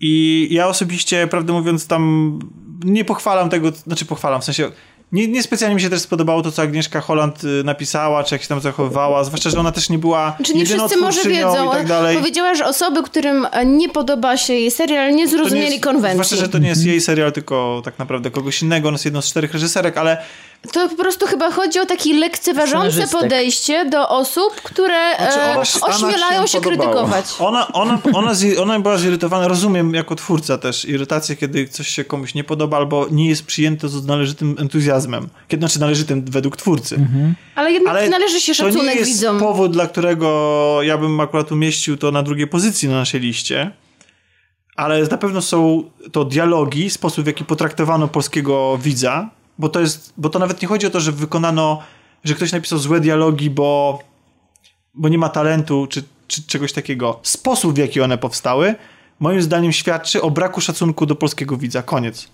I 0.00 0.48
ja 0.50 0.68
osobiście, 0.68 1.26
prawdę 1.26 1.52
mówiąc, 1.52 1.86
tam 1.86 2.38
nie 2.84 3.04
pochwalam 3.04 3.50
tego, 3.50 3.70
znaczy 3.70 4.04
pochwalam, 4.04 4.40
w 4.40 4.44
sensie 4.44 4.70
nie, 5.12 5.28
nie 5.28 5.42
specjalnie 5.42 5.74
mi 5.74 5.80
się 5.82 5.90
też 5.90 6.00
spodobało 6.00 6.42
to, 6.42 6.52
co 6.52 6.62
Agnieszka 6.62 7.00
Holland 7.00 7.44
y, 7.44 7.64
napisała, 7.64 8.24
czy 8.24 8.34
jak 8.34 8.42
się 8.42 8.48
tam 8.48 8.60
zachowywała, 8.60 9.24
zwłaszcza, 9.24 9.50
że 9.50 9.60
ona 9.60 9.72
też 9.72 9.90
nie 9.90 9.98
była 9.98 10.36
Czy 10.44 10.54
nie 10.54 10.66
wszyscy 10.66 10.96
może 10.96 11.22
wiedzą? 11.28 11.70
tak 11.70 11.86
dalej. 11.86 12.16
Powiedziała, 12.16 12.54
że 12.54 12.66
osoby, 12.66 13.02
którym 13.02 13.46
e, 13.52 13.66
nie 13.66 13.88
podoba 13.88 14.36
się 14.36 14.52
jej 14.52 14.70
serial, 14.70 15.06
nie 15.10 15.12
To 15.12 15.16
nie 15.16 15.28
zrozumieli 15.28 15.70
jest- 15.70 15.84
konwencji. 15.84 16.12
Zwłaszcza, 16.14 16.36
że 16.36 16.48
to 16.48 16.58
nie 16.58 16.68
jest 16.68 16.84
jej 16.84 17.00
serial, 17.00 17.32
tylko 17.32 17.82
tak 17.84 17.98
naprawdę 17.98 18.30
kogoś 18.30 18.62
innego. 18.62 18.88
Ona 18.88 18.94
jest 18.94 19.04
jedną 19.04 19.20
z 19.22 19.26
czterech 19.26 19.52
reżyserek, 19.52 19.96
ale 19.96 20.22
To 20.72 20.88
po 20.88 20.96
prostu 20.96 21.26
chyba 21.26 21.50
chodzi 21.50 21.80
o 21.80 21.86
takie 21.86 22.14
lekceważące 22.14 23.08
podejście 23.08 23.84
do 23.84 24.08
osób, 24.08 24.54
które 24.62 25.16
Znaczy, 25.16 25.40
e, 25.40 25.86
ośmielają 25.88 26.42
się 26.46 26.52
się, 26.52 26.60
krytykować. 26.60 27.24
ona, 27.38 27.72
ona, 27.72 27.98
ona, 28.14 28.34
zi- 28.34 28.58
ona 28.58 28.80
była 28.80 28.96
zirytowana, 28.98 29.48
rozumiem 29.48 29.94
jako 29.94 30.14
twórca 30.14 30.58
też 30.58 30.84
irytację, 30.84 31.36
kiedy 31.36 31.68
coś 31.68 31.88
się 31.88 32.04
komuś 32.04 32.34
nie 32.34 32.44
podoba 32.44 32.76
albo 32.76 33.06
nie 33.10 33.28
jest 33.28 33.46
przyjęte 33.46 33.88
z 33.88 34.06
należytym 34.06 34.56
entuzjazmem. 34.58 35.28
Kiedy, 35.48 35.60
znaczy 35.60 35.80
należytym 35.80 36.24
według 36.24 36.56
twórcy. 36.56 37.06
Ale 37.54 37.72
jednak 37.72 37.94
Ale 37.96 38.08
należy 38.08 38.40
się 38.40 38.54
to 38.54 38.64
nie 38.66 38.72
szacunek 38.72 38.94
jest 38.96 39.10
widzom. 39.10 39.38
powód, 39.40 39.72
dla 39.72 39.86
którego 39.86 40.78
ja 40.82 40.98
bym 40.98 41.20
akurat 41.20 41.52
umieścił 41.52 41.96
to 41.96 42.10
na 42.10 42.22
drugiej 42.22 42.46
pozycji 42.46 42.88
na 42.88 42.94
naszej 42.94 43.20
liście. 43.20 43.70
Ale 44.76 45.02
na 45.02 45.18
pewno 45.18 45.42
są 45.42 45.84
to 46.12 46.24
dialogi, 46.24 46.90
sposób 46.90 47.24
w 47.24 47.26
jaki 47.26 47.44
potraktowano 47.44 48.08
polskiego 48.08 48.78
widza, 48.82 49.30
bo 49.60 49.68
to 49.68 49.80
jest, 49.80 50.12
bo 50.16 50.28
to 50.28 50.38
nawet 50.38 50.62
nie 50.62 50.68
chodzi 50.68 50.86
o 50.86 50.90
to, 50.90 51.00
że 51.00 51.12
wykonano, 51.12 51.82
że 52.24 52.34
ktoś 52.34 52.52
napisał 52.52 52.78
złe 52.78 53.00
dialogi, 53.00 53.50
bo, 53.50 53.98
bo 54.94 55.08
nie 55.08 55.18
ma 55.18 55.28
talentu, 55.28 55.86
czy, 55.90 56.02
czy 56.26 56.46
czegoś 56.46 56.72
takiego. 56.72 57.20
Sposób, 57.22 57.74
w 57.74 57.78
jaki 57.78 58.00
one 58.00 58.18
powstały, 58.18 58.74
moim 59.18 59.42
zdaniem 59.42 59.72
świadczy 59.72 60.22
o 60.22 60.30
braku 60.30 60.60
szacunku 60.60 61.06
do 61.06 61.14
polskiego 61.14 61.56
widza. 61.56 61.82
Koniec. 61.82 62.28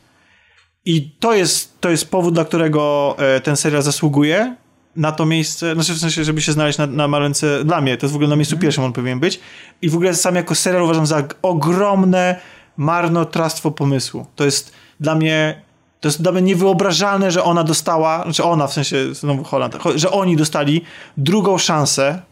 I 0.85 1.11
to 1.20 1.35
jest, 1.35 1.81
to 1.81 1.90
jest 1.90 2.11
powód, 2.11 2.35
dla 2.35 2.44
którego 2.44 3.15
e, 3.19 3.40
ten 3.40 3.57
serial 3.57 3.82
zasługuje 3.82 4.57
na 4.97 5.12
to 5.12 5.27
miejsce, 5.27 5.74
znaczy 5.74 5.94
w 5.94 5.98
sensie, 5.98 6.24
żeby 6.24 6.43
się 6.43 6.53
znaleźć 6.53 6.78
na, 6.78 6.86
na 6.86 7.09
malence, 7.09 7.65
dla 7.65 7.81
mnie, 7.81 7.97
to 7.97 8.07
jest 8.07 8.12
w 8.12 8.16
ogóle 8.16 8.28
na 8.28 8.36
miejscu 8.36 8.59
pierwszym 8.59 8.85
on 8.85 8.93
powinien 8.93 9.20
być. 9.20 9.40
I 9.82 9.89
w 9.89 9.94
ogóle 9.94 10.15
sam 10.15 10.35
jako 10.35 10.55
serial 10.55 10.82
uważam 10.82 11.07
za 11.07 11.28
ogromne 11.43 12.40
marnotrawstwo 12.77 13.70
pomysłu. 13.70 14.27
To 14.36 14.44
jest 14.44 14.73
dla 15.01 15.15
mnie, 15.15 15.62
to 16.07 16.09
jest 16.09 16.23
dla 16.23 16.33
mnie 16.33 16.43
niewyobrażalne, 16.43 17.31
że 17.31 17.45
ona 17.45 17.65
dostała, 17.65 18.23
znaczy 18.23 18.45
ona 18.45 18.66
w 18.66 18.73
sensie, 18.73 19.15
znowu 19.15 19.45
Holland, 19.45 19.77
że 19.95 20.11
oni 20.11 20.37
dostali 20.37 20.83
drugą 21.16 21.59
szansę 21.59 22.23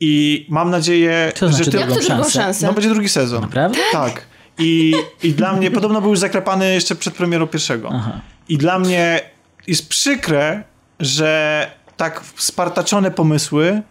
i 0.00 0.46
mam 0.50 0.70
nadzieję, 0.70 1.32
Co 1.36 1.48
znaczy 1.48 1.64
że 1.64 1.70
ty, 1.70 1.78
drugą 1.78 2.02
szansę? 2.02 2.30
szansę? 2.30 2.66
no 2.66 2.72
będzie 2.72 2.88
drugi 2.88 3.08
sezon. 3.08 3.40
Naprawdę? 3.40 3.78
Tak. 3.92 4.26
I, 4.58 4.94
I 5.22 5.32
dla 5.32 5.52
mnie, 5.52 5.70
podobno 5.70 6.00
był 6.00 6.10
już 6.10 6.18
zaklepany 6.18 6.74
jeszcze 6.74 6.94
przed 6.96 7.14
premierą 7.14 7.46
pierwszego. 7.46 7.90
Aha. 7.92 8.20
I 8.48 8.58
dla 8.58 8.78
mnie 8.78 9.20
jest 9.66 9.88
przykre, 9.88 10.62
że 11.00 11.70
tak 11.96 12.24
spartaczone 12.36 13.10
pomysły, 13.10 13.82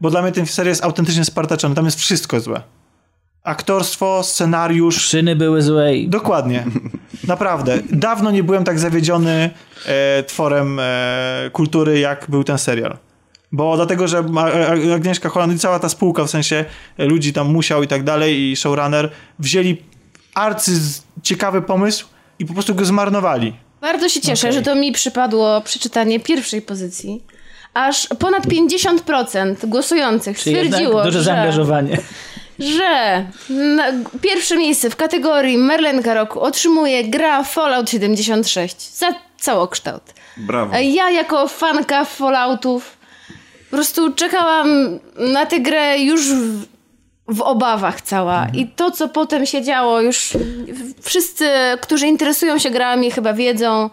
bo 0.00 0.10
dla 0.10 0.22
mnie 0.22 0.32
ten 0.32 0.46
serial 0.46 0.70
jest 0.72 0.84
autentycznie 0.84 1.24
spartaczony, 1.24 1.74
tam 1.74 1.84
jest 1.84 1.98
wszystko 1.98 2.40
złe. 2.40 2.62
Aktorstwo, 3.44 4.22
scenariusz, 4.22 5.04
Szyny 5.04 5.36
były 5.36 5.62
złe. 5.62 5.92
Dokładnie. 6.06 6.64
Naprawdę. 7.28 7.78
Dawno 7.90 8.30
nie 8.30 8.42
byłem 8.42 8.64
tak 8.64 8.78
zawiedziony 8.78 9.50
e, 9.86 10.22
tworem 10.22 10.78
e, 10.80 11.50
kultury, 11.52 11.98
jak 11.98 12.26
był 12.28 12.44
ten 12.44 12.58
serial. 12.58 12.96
Bo 13.52 13.76
dlatego, 13.76 14.08
że 14.08 14.24
Agnieszka 14.94 15.28
Holland 15.28 15.52
i 15.52 15.58
cała 15.58 15.78
ta 15.78 15.88
spółka, 15.88 16.24
w 16.24 16.30
sensie 16.30 16.64
e, 16.98 17.04
ludzi 17.04 17.32
tam 17.32 17.52
musiał 17.52 17.82
i 17.82 17.88
tak 17.88 18.04
dalej 18.04 18.40
i 18.40 18.56
showrunner, 18.56 19.10
wzięli 19.38 19.82
arcy 20.34 20.72
ciekawy 21.22 21.62
pomysł 21.62 22.06
i 22.38 22.46
po 22.46 22.54
prostu 22.54 22.74
go 22.74 22.84
zmarnowali. 22.84 23.52
Bardzo 23.80 24.08
się 24.08 24.20
cieszę, 24.20 24.52
że 24.52 24.62
to 24.62 24.74
mi 24.74 24.92
przypadło 24.92 25.60
przeczytanie 25.60 26.20
pierwszej 26.20 26.62
pozycji. 26.62 27.22
Aż 27.74 28.08
ponad 28.18 28.46
50% 28.46 29.66
głosujących 29.66 30.38
Czyli 30.38 30.56
stwierdziło, 30.56 31.04
duże 31.04 31.18
że 31.18 31.24
zaangażowanie. 31.24 31.98
Że 32.60 33.24
pierwsze 34.20 34.56
miejsce 34.56 34.90
w 34.90 34.96
kategorii 34.96 35.58
Merlenka 35.58 36.14
Roku 36.14 36.40
otrzymuje 36.40 37.04
gra 37.04 37.44
Fallout 37.44 37.90
76 37.90 38.96
za 38.96 39.14
całokształt. 39.40 40.02
Brawo. 40.36 40.74
A 40.74 40.78
Ja 40.78 41.10
jako 41.10 41.48
fanka 41.48 42.04
Falloutów 42.04 43.00
po 43.70 43.76
prostu 43.76 44.12
czekałam 44.14 44.98
na 45.16 45.46
tę 45.46 45.60
grę 45.60 45.98
już 45.98 46.32
w, 46.32 46.66
w 47.28 47.40
obawach 47.40 48.00
cała. 48.00 48.46
I 48.54 48.66
to, 48.66 48.90
co 48.90 49.08
potem 49.08 49.46
się 49.46 49.62
działo, 49.62 50.00
już 50.00 50.36
wszyscy, 51.02 51.48
którzy 51.80 52.06
interesują 52.06 52.58
się 52.58 52.70
grami, 52.70 53.10
chyba 53.10 53.32
wiedzą. 53.32 53.90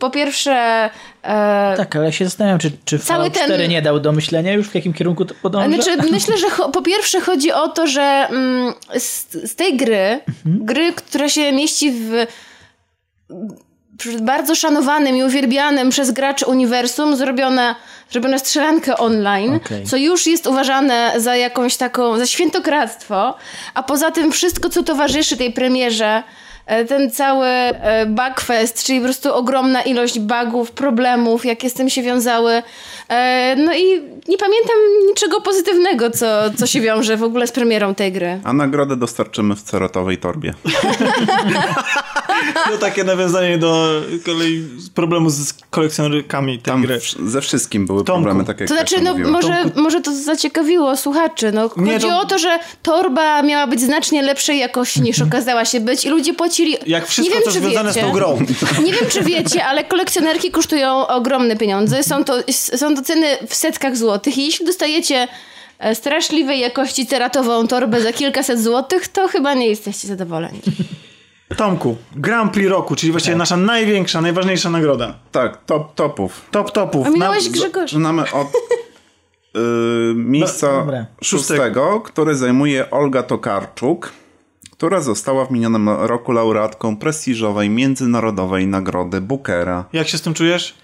Po 0.00 0.10
pierwsze, 0.10 0.90
e, 1.22 1.74
Tak, 1.76 1.96
ale 1.96 2.12
się 2.12 2.24
zastanawiam, 2.24 2.58
czy, 2.58 2.70
czy 2.84 2.98
Cały 2.98 3.06
Fallout 3.18 3.34
ten- 3.34 3.44
4 3.44 3.68
nie 3.68 3.82
dał 3.82 4.00
do 4.00 4.12
myślenia 4.12 4.52
już, 4.52 4.68
w 4.68 4.74
jakim 4.74 4.92
kierunku 4.92 5.24
to 5.24 5.34
podąża? 5.42 5.68
Znaczy, 5.68 6.10
myślę, 6.10 6.38
że 6.38 6.46
po 6.72 6.82
pierwsze 6.82 7.20
chodzi 7.20 7.52
o 7.52 7.68
to, 7.68 7.86
że 7.86 8.02
mm, 8.30 8.74
z, 8.98 9.32
z 9.50 9.54
tej 9.54 9.76
gry, 9.76 10.20
gry, 10.44 10.92
która 10.92 11.28
się 11.28 11.52
mieści 11.52 11.92
w 11.92 12.26
bardzo 14.22 14.54
szanowanym 14.54 15.16
i 15.16 15.22
uwielbianym 15.22 15.90
przez 15.90 16.10
graczy 16.10 16.46
uniwersum, 16.46 17.16
zrobione, 17.16 17.74
zrobione 18.10 18.38
strzelankę 18.38 18.96
online, 18.96 19.54
Okej. 19.54 19.86
co 19.86 19.96
już 19.96 20.26
jest 20.26 20.46
uważane 20.46 21.12
za 21.16 21.36
jakąś 21.36 21.76
taką, 21.76 22.18
za 22.18 22.26
świętokradztwo, 22.26 23.34
a 23.74 23.82
poza 23.82 24.10
tym 24.10 24.32
wszystko, 24.32 24.68
co 24.68 24.82
towarzyszy 24.82 25.36
tej 25.36 25.52
premierze, 25.52 26.22
ten 26.88 27.10
cały 27.10 27.46
e, 27.46 28.06
bugfest, 28.06 28.84
czyli 28.84 28.98
po 28.98 29.04
prostu 29.04 29.34
ogromna 29.34 29.82
ilość 29.82 30.18
bugów, 30.18 30.70
problemów, 30.70 31.44
jakie 31.44 31.70
z 31.70 31.74
tym 31.74 31.90
się 31.90 32.02
wiązały. 32.02 32.62
E, 33.08 33.56
No 33.56 33.74
i 33.74 34.02
nie 34.28 34.38
pamiętam 34.38 34.76
niczego 35.08 35.40
pozytywnego, 35.40 36.10
co, 36.10 36.26
co 36.58 36.66
się 36.66 36.80
wiąże 36.80 37.16
w 37.16 37.22
ogóle 37.22 37.46
z 37.46 37.52
premierą 37.52 37.94
tej 37.94 38.12
gry. 38.12 38.40
A 38.44 38.52
nagrodę 38.52 38.96
dostarczymy 38.96 39.56
w 39.56 39.62
cerotowej 39.62 40.18
torbie. 40.18 40.54
To 42.70 42.78
takie 42.86 43.04
nawiązanie 43.04 43.58
do 43.58 44.02
kolei 44.26 44.64
problemu 44.94 45.30
z 45.30 45.52
kolekcjonerkami 45.70 46.58
tej 46.58 46.72
Tam 46.72 46.82
gry. 46.82 46.98
wsz- 46.98 47.28
ze 47.28 47.40
wszystkim 47.40 47.86
były 47.86 48.04
Tomku. 48.04 48.22
problemy, 48.22 48.44
tak 48.44 48.60
jak 48.60 48.68
To 48.68 48.74
znaczy, 48.74 49.00
no 49.00 49.12
mówiła. 49.12 49.30
może, 49.30 49.64
może 49.76 50.00
to 50.00 50.14
zaciekawiło 50.14 50.96
słuchaczy. 50.96 51.52
No, 51.52 51.70
Nie, 51.76 51.92
chodzi 51.92 52.06
to- 52.08 52.20
o 52.20 52.24
to, 52.24 52.38
że 52.38 52.58
torba 52.82 53.42
miała 53.42 53.66
być 53.66 53.80
znacznie 53.80 54.22
lepszej 54.22 54.58
jakości 54.58 55.00
niż 55.02 55.20
okazała 55.22 55.64
się 55.64 55.80
być 55.80 56.04
i 56.04 56.08
ludzie 56.08 56.34
płacili... 56.34 56.76
Jak 56.86 57.06
wszystko, 57.06 57.34
nie 57.34 57.40
wiem, 57.40 57.52
co 57.52 57.52
czy 57.60 57.60
związane 57.60 57.88
wiecie, 57.88 58.00
z 58.00 58.04
tą 58.04 58.12
grą. 58.12 58.38
Nie 58.84 58.92
wiem, 58.92 59.04
czy 59.10 59.22
wiecie, 59.22 59.64
ale 59.64 59.84
kolekcjonerki 59.84 60.50
kosztują 60.50 61.06
ogromne 61.06 61.56
pieniądze. 61.56 62.02
Są 62.02 62.24
to, 62.24 62.34
są 62.52 62.94
to 62.96 63.02
ceny 63.02 63.26
w 63.48 63.54
setkach 63.54 63.96
złotych 63.96 64.17
i 64.26 64.44
jeśli 64.46 64.66
dostajecie 64.66 65.28
e, 65.78 65.94
straszliwej 65.94 66.60
jakości 66.60 67.06
ceratową 67.06 67.66
torbę 67.68 68.00
za 68.00 68.12
kilkaset 68.12 68.60
złotych, 68.62 69.08
to 69.08 69.28
chyba 69.28 69.54
nie 69.54 69.66
jesteście 69.68 70.08
zadowoleni. 70.08 70.60
Tomku, 71.56 71.96
Grand 72.16 72.52
Prix 72.52 72.68
roku, 72.70 72.96
czyli 72.96 73.12
właściwie 73.12 73.32
Tak. 73.34 73.38
nasza 73.38 73.56
największa, 73.56 74.20
najważniejsza 74.20 74.70
nagroda. 74.70 75.14
Tak, 75.32 75.64
top 75.66 75.94
topów. 75.94 76.46
Top 76.50 76.72
topów. 76.72 77.06
A 77.06 77.10
Na- 77.10 77.14
minąłeś 77.14 77.48
Grzegorz. 77.48 77.90
Zaczynamy 77.90 78.22
od 78.32 78.46
y, 79.56 80.14
miejsca 80.14 80.72
No, 80.72 80.78
dobra. 80.78 81.06
szóstego, 81.22 82.00
które 82.00 82.34
zajmuje 82.36 82.90
Olga 82.90 83.22
Tokarczuk, 83.22 84.12
która 84.72 85.00
została 85.00 85.44
w 85.44 85.50
minionym 85.50 85.88
roku 85.88 86.32
laureatką 86.32 86.96
prestiżowej 86.96 87.70
międzynarodowej 87.70 88.66
nagrody 88.66 89.20
Bookera. 89.20 89.84
Jak 89.92 90.08
się 90.08 90.18
z 90.18 90.22
tym 90.22 90.34
czujesz? 90.34 90.74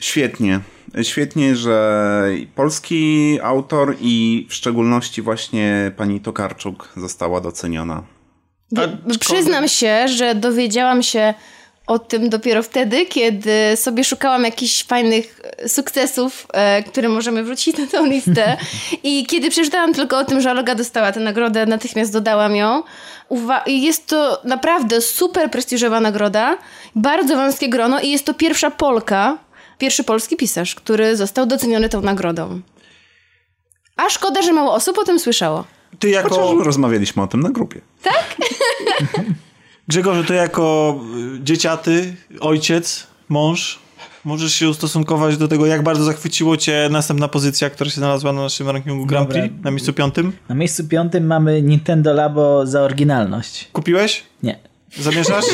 Świetnie. 0.00 0.60
Świetnie, 1.02 1.56
że 1.56 2.24
polski 2.54 3.38
autor 3.42 3.96
i 4.00 4.46
w 4.48 4.54
szczególności 4.54 5.22
właśnie 5.22 5.92
pani 5.96 6.20
Tokarczuk 6.20 6.88
została 6.96 7.40
doceniona. 7.40 8.02
Przyznam 9.20 9.68
się, 9.68 10.08
że 10.08 10.34
dowiedziałam 10.34 11.02
się 11.02 11.34
o 11.90 11.98
tym 11.98 12.28
dopiero 12.28 12.62
wtedy, 12.62 13.06
kiedy 13.06 13.52
sobie 13.76 14.04
szukałam 14.04 14.44
jakichś 14.44 14.84
fajnych 14.84 15.40
sukcesów, 15.66 16.46
e, 16.52 16.82
które 16.82 17.08
możemy 17.08 17.42
wrzucić 17.42 17.78
na 17.78 17.86
tą 17.86 18.06
listę. 18.06 18.56
I 19.02 19.26
kiedy 19.26 19.50
przeczytałam 19.50 19.94
tylko 19.94 20.18
o 20.18 20.24
tym, 20.24 20.40
że 20.40 20.50
Olga 20.50 20.74
dostała 20.74 21.12
tę 21.12 21.20
nagrodę, 21.20 21.66
natychmiast 21.66 22.12
dodałam 22.12 22.56
ją. 22.56 22.82
Uwa- 23.30 23.62
i 23.66 23.82
jest 23.82 24.06
to 24.06 24.40
naprawdę 24.44 25.00
super 25.00 25.50
prestiżowa 25.50 26.00
nagroda, 26.00 26.58
bardzo 26.94 27.36
wąskie 27.36 27.68
grono 27.68 28.00
i 28.00 28.10
jest 28.10 28.26
to 28.26 28.34
pierwsza 28.34 28.70
Polka, 28.70 29.38
pierwszy 29.80 30.04
polski 30.04 30.36
pisarz, 30.36 30.74
który 30.74 31.16
został 31.16 31.46
doceniony 31.46 31.88
tą 31.88 32.00
nagrodą. 32.00 32.60
A 33.96 34.10
szkoda, 34.10 34.42
że 34.42 34.52
mało 34.52 34.74
osób 34.74 34.98
o 34.98 35.04
tym 35.04 35.18
słyszało. 35.18 35.64
Ty 35.98 36.10
jako... 36.10 36.28
Chociaż 36.28 36.66
rozmawialiśmy 36.66 37.22
o 37.22 37.26
tym 37.26 37.40
na 37.40 37.50
grupie. 37.50 37.80
Grzegorzu, 39.88 40.24
ty 40.24 40.34
jako 40.34 40.96
y, 41.36 41.44
dzieciaty, 41.44 42.14
ojciec, 42.40 43.06
mąż, 43.28 43.78
możesz 44.24 44.54
się 44.54 44.68
ustosunkować 44.68 45.36
do 45.36 45.48
tego, 45.48 45.66
jak 45.66 45.82
bardzo 45.82 46.04
zachwyciło 46.04 46.56
cię 46.56 46.88
następna 46.90 47.28
pozycja, 47.28 47.70
która 47.70 47.90
się 47.90 47.96
znalazła 47.96 48.32
na 48.32 48.40
naszym 48.40 48.68
rankingu 48.68 49.06
Grand 49.06 49.28
Dobra. 49.28 49.42
Prix, 49.42 49.64
na 49.64 49.70
miejscu 49.70 49.92
piątym. 49.92 50.32
Na 50.48 50.54
miejscu 50.54 50.88
piątym 50.88 51.26
mamy 51.26 51.62
Nintendo 51.62 52.12
Labo 52.12 52.66
za 52.66 52.82
oryginalność. 52.82 53.68
Kupiłeś? 53.72 54.22
Nie. 54.42 54.69
Zamierzasz? 54.98 55.44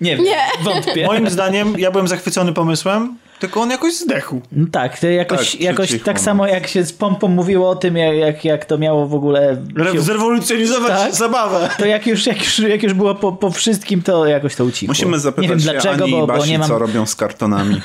Nie 0.00 0.16
wiem, 0.16 0.26
wątpię. 0.62 1.06
Moim 1.06 1.30
zdaniem, 1.30 1.78
ja 1.78 1.90
byłem 1.90 2.08
zachwycony 2.08 2.52
pomysłem, 2.52 3.16
tylko 3.38 3.60
on 3.60 3.70
jakoś 3.70 3.94
zdechł. 3.94 4.40
No 4.52 4.66
tak, 4.72 4.98
to 4.98 5.06
jakoś, 5.06 5.52
Tak, 5.52 5.60
jakoś 5.60 6.02
tak 6.04 6.16
no. 6.16 6.22
samo 6.22 6.46
jak 6.46 6.66
się 6.66 6.84
z 6.84 6.92
pompą 6.92 7.28
mówiło 7.28 7.70
o 7.70 7.76
tym, 7.76 7.96
jak, 7.96 8.44
jak, 8.44 8.64
to 8.64 8.78
miało 8.78 9.06
w 9.06 9.14
ogóle... 9.14 9.56
Się, 9.92 10.00
zrewolucjonizować 10.00 10.92
Tak. 10.92 11.14
zabawę. 11.14 11.70
to 11.78 11.86
jak 11.86 12.06
już, 12.06 12.26
jak, 12.26 12.38
już, 12.38 12.58
jak 12.58 12.82
już 12.82 12.94
było 12.94 13.14
po, 13.14 13.32
po 13.32 13.50
wszystkim, 13.50 14.02
to 14.02 14.26
jakoś 14.26 14.54
to 14.56 14.64
ucichło. 14.64 14.90
Musimy 14.90 15.18
zapytać 15.18 15.42
nie 15.42 15.48
wiem 15.48 15.60
się 15.60 15.64
dlaczego, 15.72 16.04
Ani 16.04 16.12
bo, 16.12 16.18
i 16.18 16.20
bo 16.20 16.26
Basi, 16.26 16.50
nie 16.50 16.58
mam... 16.58 16.68
co 16.68 16.78
robią 16.78 17.06
z 17.06 17.16
kartonami. 17.16 17.80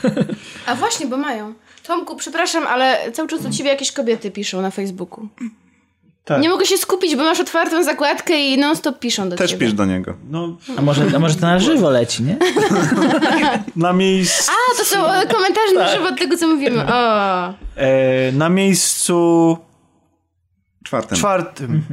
A 0.66 0.76
właśnie, 0.76 1.08
bo 1.08 1.18
mają. 1.18 1.54
Tomku, 1.88 2.16
przepraszam, 2.16 2.68
ale 2.68 3.12
cały 3.12 3.28
czas 3.28 3.44
do 3.44 3.50
ciebie 3.50 3.70
jakieś 3.70 3.92
kobiety 3.92 4.32
piszą 4.32 4.62
na 4.62 4.72
Facebooku. 4.72 5.28
Tak. 6.28 6.42
Nie 6.42 6.50
mogę 6.50 6.66
się 6.66 6.78
skupić, 6.78 7.16
bo 7.16 7.24
masz 7.24 7.40
otwartą 7.40 7.84
zakładkę 7.84 8.40
i 8.48 8.58
non-stop 8.58 9.00
piszą 9.00 9.30
do 9.30 9.36
Też 9.36 9.52
ciebie. 9.52 9.66
pisz 9.66 9.74
do 9.74 9.86
niego. 9.86 10.14
No, 10.30 10.58
A 10.78 10.82
może, 10.82 11.06
a 11.16 11.20
może 11.20 11.36
to 11.36 11.42
na 11.42 11.60
żywo 11.60 11.90
leci, 11.90 12.24
nie? 12.24 12.38
na, 13.76 13.94
miejsc, 13.94 14.50
A, 14.50 14.78
to 14.78 14.86
są 14.86 15.12
e, 15.12 15.28
komentarze 15.28 15.74
na 15.76 15.88
żywo 15.88 16.08
od 16.08 16.20
tego, 16.20 16.38
co 16.38 16.48
mówimy. 16.48 16.86
O. 16.94 17.48
e, 17.76 18.32
na 18.32 18.50
miejscu 18.50 19.58
Czwartym. 20.86 21.18
czwartym. 21.18 21.84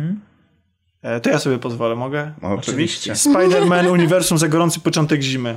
E, 1.02 1.20
to 1.20 1.30
ja 1.30 1.38
sobie 1.38 1.58
pozwolę, 1.58 1.94
mogę? 1.94 2.32
Oczywiście. 2.42 3.12
Spider-Man 3.12 3.90
Uniwersum 3.90 4.38
za 4.38 4.48
gorący 4.48 4.80
początek 4.80 5.22
zimy. 5.22 5.56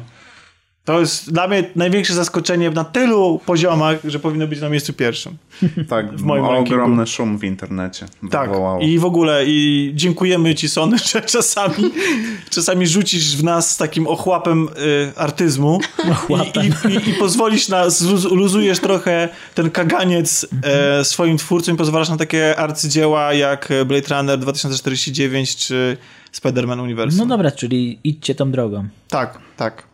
To 0.87 0.99
jest 0.99 1.33
dla 1.33 1.47
mnie 1.47 1.63
największe 1.75 2.13
zaskoczenie 2.13 2.69
na 2.69 2.83
tylu 2.83 3.39
poziomach, 3.45 3.97
że 4.03 4.19
powinno 4.19 4.47
być 4.47 4.61
na 4.61 4.69
miejscu 4.69 4.93
pierwszym. 4.93 5.37
Tak, 5.89 6.15
w 6.15 6.21
moim 6.21 6.45
rankingu. 6.45 6.73
ogromny 6.73 7.07
szum 7.07 7.37
w 7.37 7.43
internecie 7.43 8.05
Tak. 8.31 8.49
wywołało. 8.49 8.81
I 8.81 8.99
w 8.99 9.05
ogóle 9.05 9.45
i 9.45 9.91
dziękujemy 9.95 10.55
ci 10.55 10.69
Sony, 10.69 10.97
że 11.11 11.21
czasami, 11.21 11.91
czasami 12.49 12.87
rzucisz 12.87 13.37
w 13.37 13.43
nas 13.43 13.77
takim 13.77 14.07
ochłapem 14.07 14.67
y, 14.67 15.11
artyzmu 15.15 15.79
i, 16.29 16.33
i, 16.89 16.93
i, 16.93 17.09
i 17.09 17.13
pozwolisz 17.13 17.67
na, 17.67 17.85
luzujesz 18.31 18.79
trochę 18.79 19.29
ten 19.55 19.71
kaganiec 19.71 20.47
e, 20.63 21.05
swoim 21.05 21.37
twórcom 21.37 21.75
i 21.75 21.77
pozwalasz 21.77 22.09
na 22.09 22.17
takie 22.17 22.59
arcydzieła 22.59 23.33
jak 23.33 23.69
Blade 23.85 24.15
Runner 24.15 24.39
2049 24.39 25.55
czy 25.55 25.97
Spider-Man 26.33 26.81
Uniwersum. 26.81 27.19
No 27.19 27.25
dobra, 27.25 27.51
czyli 27.51 27.99
idźcie 28.03 28.35
tą 28.35 28.51
drogą. 28.51 28.87
Tak, 29.09 29.39
tak. 29.57 29.86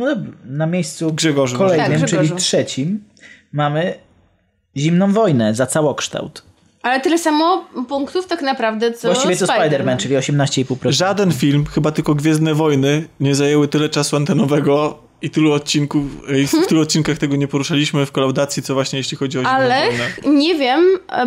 No 0.00 0.16
na 0.44 0.66
miejscu 0.66 1.12
Grzegorzu, 1.12 1.58
kolejnym, 1.58 2.00
Tak, 2.00 2.10
czyli 2.10 2.32
trzecim, 2.32 3.04
mamy 3.52 3.94
Zimną 4.76 5.12
Wojnę 5.12 5.54
za 5.54 5.66
całokształt. 5.66 6.42
Ale 6.82 7.00
tyle 7.00 7.18
samo 7.18 7.64
punktów 7.88 8.26
tak 8.26 8.42
naprawdę, 8.42 8.92
co 8.92 9.08
Właściwie 9.08 9.36
to 9.36 9.46
Spider-Man, 9.46 9.96
czyli 9.96 10.16
18,5%. 10.16 10.92
Żaden 10.92 11.32
film, 11.32 11.64
chyba 11.66 11.90
tylko 11.92 12.14
Gwiezdne 12.14 12.54
Wojny, 12.54 13.08
nie 13.20 13.34
zajęły 13.34 13.68
tyle 13.68 13.88
czasu 13.88 14.16
antenowego 14.16 14.98
i 15.22 15.30
tylu 15.30 15.52
odcinków, 15.52 16.02
i 16.42 16.46
w 16.46 16.66
tylu 16.66 16.80
odcinkach 16.80 17.18
tego 17.18 17.36
nie 17.36 17.48
poruszaliśmy 17.48 18.06
w 18.06 18.12
kolaudacji, 18.12 18.62
co 18.62 18.74
właśnie 18.74 18.98
jeśli 18.98 19.16
chodzi 19.16 19.38
o 19.38 19.40
Zimną 19.40 19.54
Ale 19.54 19.82
Wojnę. 19.86 20.38
nie 20.38 20.54
wiem, 20.54 20.80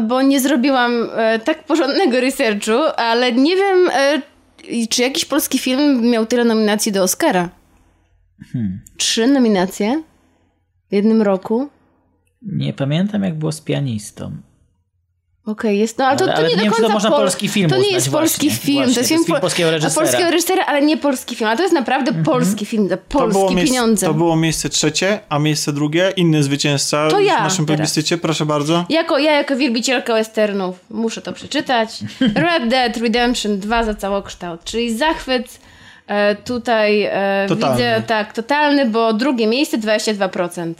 bo 0.08 0.22
nie 0.22 0.40
zrobiłam 0.40 1.10
e, 1.16 1.40
tak 1.40 1.64
porządnego 1.64 2.20
researchu, 2.22 2.80
ale 2.98 3.32
nie 3.32 3.56
wiem, 3.56 3.90
e, 3.94 4.22
czy 4.90 5.02
jakiś 5.02 5.26
polski 5.26 5.60
film 5.60 6.10
miał 6.10 6.26
tyle 6.26 6.44
nominacji 6.44 6.92
do 6.92 7.04
Oscara. 7.04 7.50
Trzy 8.98 9.28
nominacje 9.28 10.04
w 10.90 10.94
jednym 10.94 11.22
roku. 11.22 11.70
Nie 12.42 12.74
pamiętam 12.74 13.24
jak 13.24 13.36
było 13.40 13.52
z 13.52 13.62
pianistą. 13.62 14.32
Okej, 15.46 15.80
jest, 15.80 15.98
no 15.98 16.06
ale 16.06 16.18
to, 16.18 16.24
Ale- 16.24 16.34
to 16.34 16.40
ale 16.40 16.48
nie 16.50 16.56
nie 16.56 16.58
do 16.58 16.64
wiem, 16.64 16.72
czy 16.72 16.76
końca 16.76 16.88
to 16.88 16.94
można 16.94 17.10
pol- 17.10 17.20
polski 17.20 17.48
film 17.48 17.70
To 17.70 17.78
nie 17.78 17.90
jest 17.92 18.10
polski 18.12 18.50
właśnie. 18.50 18.66
film, 18.66 18.78
Właśnie, 18.78 18.94
to 18.94 19.00
jest 19.00 19.10
to 19.10 19.14
jest 19.16 19.26
film 19.26 19.36
po- 19.36 19.42
polskiego 19.42 19.72
reżysera. 19.72 20.06
polskiego 20.06 20.32
reżysera, 20.32 20.66
ale 20.66 20.82
nie 20.82 20.98
polski 20.98 21.36
film. 21.36 21.50
A 21.50 21.56
to 21.56 21.62
jest 21.64 21.76
naprawdę 21.76 22.14
polski 22.24 22.66
film, 22.66 22.90
za 22.90 22.98
To 22.98 23.04
było, 23.28 23.32
polskie 23.32 23.56
miejsce, 23.56 23.74
pieniądze. 23.76 24.06
to 24.06 24.14
było 24.14 24.36
miejsce 24.36 24.70
trzecie, 24.70 25.20
a 25.30 25.40
miejsce 25.40 25.74
drugie, 25.74 26.14
inny 26.16 26.44
zwycięzca 26.44 27.08
To 27.10 27.20
ja 27.20 27.38
w 27.40 27.44
naszym 27.44 27.66
plebiscycie, 27.66 28.18
proszę 28.18 28.46
bardzo. 28.46 28.86
Jako, 28.90 29.20
ja 29.20 29.32
jako 29.32 29.56
wielbicielka 29.56 30.14
westernów 30.14 30.80
muszę 30.90 31.22
to 31.22 31.34
przeczytać. 31.34 32.04
Red 32.36 32.70
Dead 32.70 32.98
Redemption 32.98 33.60
2 33.60 33.84
za 33.84 33.94
całokształt, 33.96 34.64
czyli 34.64 34.98
zachwyt 34.98 35.60
e, 36.08 36.36
tutaj 36.36 37.04
e, 37.04 37.46
Totalny. 37.50 37.76
widzę 37.76 38.04
tak, 38.08 38.34
totalny, 38.34 38.90
bo 38.90 39.14
drugie 39.14 39.48
miejsce 39.48 39.78
22%. 39.78 40.74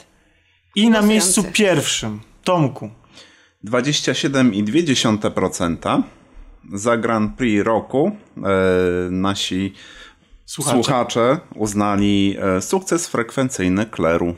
I 0.76 0.90
na 0.90 1.02
miejscu 1.02 1.44
pierwszym, 1.54 2.20
Tomku. 2.44 2.90
27,2% 3.66 6.02
za 6.74 6.98
Grand 6.98 7.36
Prix 7.38 7.66
roku 7.66 8.12
e, 8.38 8.42
nasi 9.10 9.74
Słuchacze. 10.46 10.76
słuchacze, 10.76 11.38
uznali 11.56 12.38
sukces 12.62 13.08
frekwencyjny 13.08 13.86
Kleru. 13.86 14.36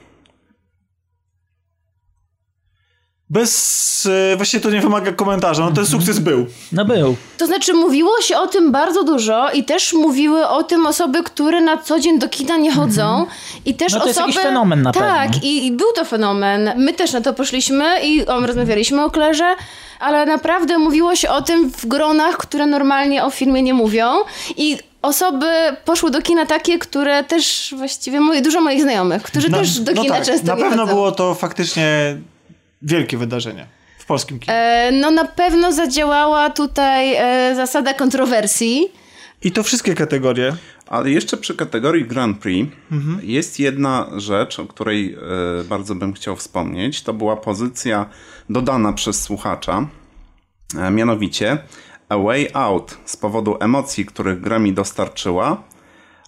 Bez, 3.29 4.07
e, 4.33 4.35
właściwie 4.35 4.63
to 4.63 4.69
nie 4.69 4.81
wymaga 4.81 5.11
komentarza, 5.11 5.65
no 5.65 5.71
ten 5.71 5.85
sukces 5.85 6.19
był. 6.19 6.45
No 6.71 6.85
był. 6.85 7.15
To 7.37 7.45
znaczy 7.47 7.73
mówiło 7.73 8.21
się 8.21 8.37
o 8.37 8.47
tym 8.47 8.71
bardzo 8.71 9.03
dużo 9.03 9.51
i 9.51 9.63
też 9.63 9.93
mówiły 9.93 10.47
o 10.47 10.63
tym 10.63 10.85
osoby, 10.85 11.23
które 11.23 11.61
na 11.61 11.77
co 11.77 11.99
dzień 11.99 12.19
do 12.19 12.29
kina 12.29 12.57
nie 12.57 12.71
chodzą 12.71 13.25
i 13.65 13.73
też 13.73 13.93
No 13.93 13.99
to 13.99 14.07
jest 14.07 14.19
osoby... 14.19 14.31
jakiś 14.33 14.43
fenomen 14.47 14.81
na 14.81 14.91
Tak, 14.91 15.31
pewno. 15.31 15.39
i, 15.47 15.65
i 15.65 15.71
był 15.71 15.87
to 15.95 16.05
fenomen. 16.05 16.71
My 16.77 16.93
też 16.93 17.13
na 17.13 17.21
to 17.21 17.33
poszliśmy 17.33 17.85
i 18.03 18.25
o, 18.27 18.39
rozmawialiśmy 18.47 19.03
o 19.03 19.09
Klerze, 19.11 19.55
ale 19.99 20.25
naprawdę 20.25 20.77
mówiło 20.77 21.15
się 21.15 21.29
o 21.29 21.41
tym 21.41 21.71
w 21.71 21.85
gronach, 21.85 22.37
które 22.37 22.65
normalnie 22.65 23.23
o 23.23 23.29
filmie 23.29 23.61
nie 23.63 23.73
mówią 23.73 24.13
i 24.57 24.77
osoby 25.01 25.45
poszły 25.85 26.11
do 26.11 26.21
kina 26.21 26.45
takie, 26.45 26.79
które 26.79 27.23
też 27.23 27.73
właściwie 27.77 28.19
moi, 28.19 28.41
dużo 28.41 28.61
moich 28.61 28.81
znajomych, 28.81 29.23
którzy 29.23 29.49
też 29.49 29.79
do 29.79 29.93
kina 29.93 30.15
tak, 30.15 30.25
często 30.25 30.47
Na 30.47 30.55
nie 30.55 30.61
pewno 30.63 30.81
chodzą. 30.83 30.93
było 30.95 31.11
to 31.11 31.33
faktycznie 31.35 32.17
wielkie 32.81 33.17
wydarzenie 33.17 33.67
w 33.99 34.05
polskim 34.05 34.39
kinie. 34.39 34.57
E, 34.57 34.91
no 34.91 35.11
na 35.11 35.25
pewno 35.25 35.73
zadziałała 35.73 36.49
tutaj 36.49 37.15
e, 37.15 37.55
zasada 37.55 37.93
kontrowersji. 37.93 38.91
I 39.41 39.51
to 39.51 39.63
wszystkie 39.63 39.95
kategorie. 39.95 40.55
Ale 40.87 41.09
jeszcze 41.09 41.37
przy 41.37 41.55
kategorii 41.55 42.05
Grand 42.05 42.39
Prix 42.39 42.71
jest 43.21 43.59
jedna 43.59 44.09
rzecz, 44.17 44.59
o 44.59 44.65
której 44.65 45.13
e, 45.13 45.63
bardzo 45.63 45.95
bym 45.95 46.13
chciał 46.13 46.35
wspomnieć. 46.35 47.03
To 47.03 47.13
była 47.13 47.37
pozycja 47.37 48.09
dodana 48.49 48.93
przez 48.93 49.21
słuchacza, 49.21 49.87
e, 50.77 50.91
mianowicie 50.91 51.57
A 52.09 52.17
Way 52.17 52.49
Out 52.53 52.97
z 53.05 53.17
powodu 53.17 53.57
emocji, 53.59 54.05
których 54.05 54.41
gra 54.41 54.59
mi 54.59 54.73
dostarczyła 54.73 55.63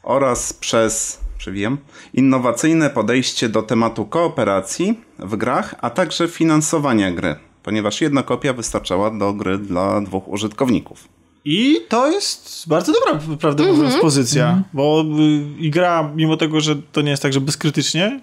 oraz 0.04 0.54
przez, 0.54 1.20
przewijam, 1.38 1.78
innowacyjne 2.14 2.90
podejście 2.90 3.50
do 3.50 3.62
tematu 3.62 4.06
kooperacji 4.06 5.00
w 5.20 5.36
grach, 5.36 5.76
a 5.82 5.90
także 5.90 6.28
finansowania 6.28 7.12
gry, 7.12 7.36
ponieważ 7.64 8.02
jedna 8.02 8.24
kopia 8.24 8.54
wystarczała 8.54 9.12
do 9.12 9.34
gry 9.34 9.58
dla 9.58 10.02
dwóch 10.02 10.28
użytkowników. 10.28 11.17
I 11.50 11.78
to 11.90 12.12
jest 12.12 12.64
bardzo 12.68 12.94
dobra, 12.94 13.20
prawdę 13.40 13.64
Mhm. 13.64 13.82
mówiąc, 13.82 14.02
pozycja, 14.02 14.64
bo 14.74 15.06
y, 15.60 15.62
i 15.62 15.70
gra, 15.72 16.12
mimo 16.16 16.38
tego, 16.38 16.62
że 16.62 16.76
to 16.92 17.02
nie 17.02 17.12
jest 17.12 17.24
tak, 17.24 17.34
że 17.34 17.42
bezkrytycznie 17.42 18.20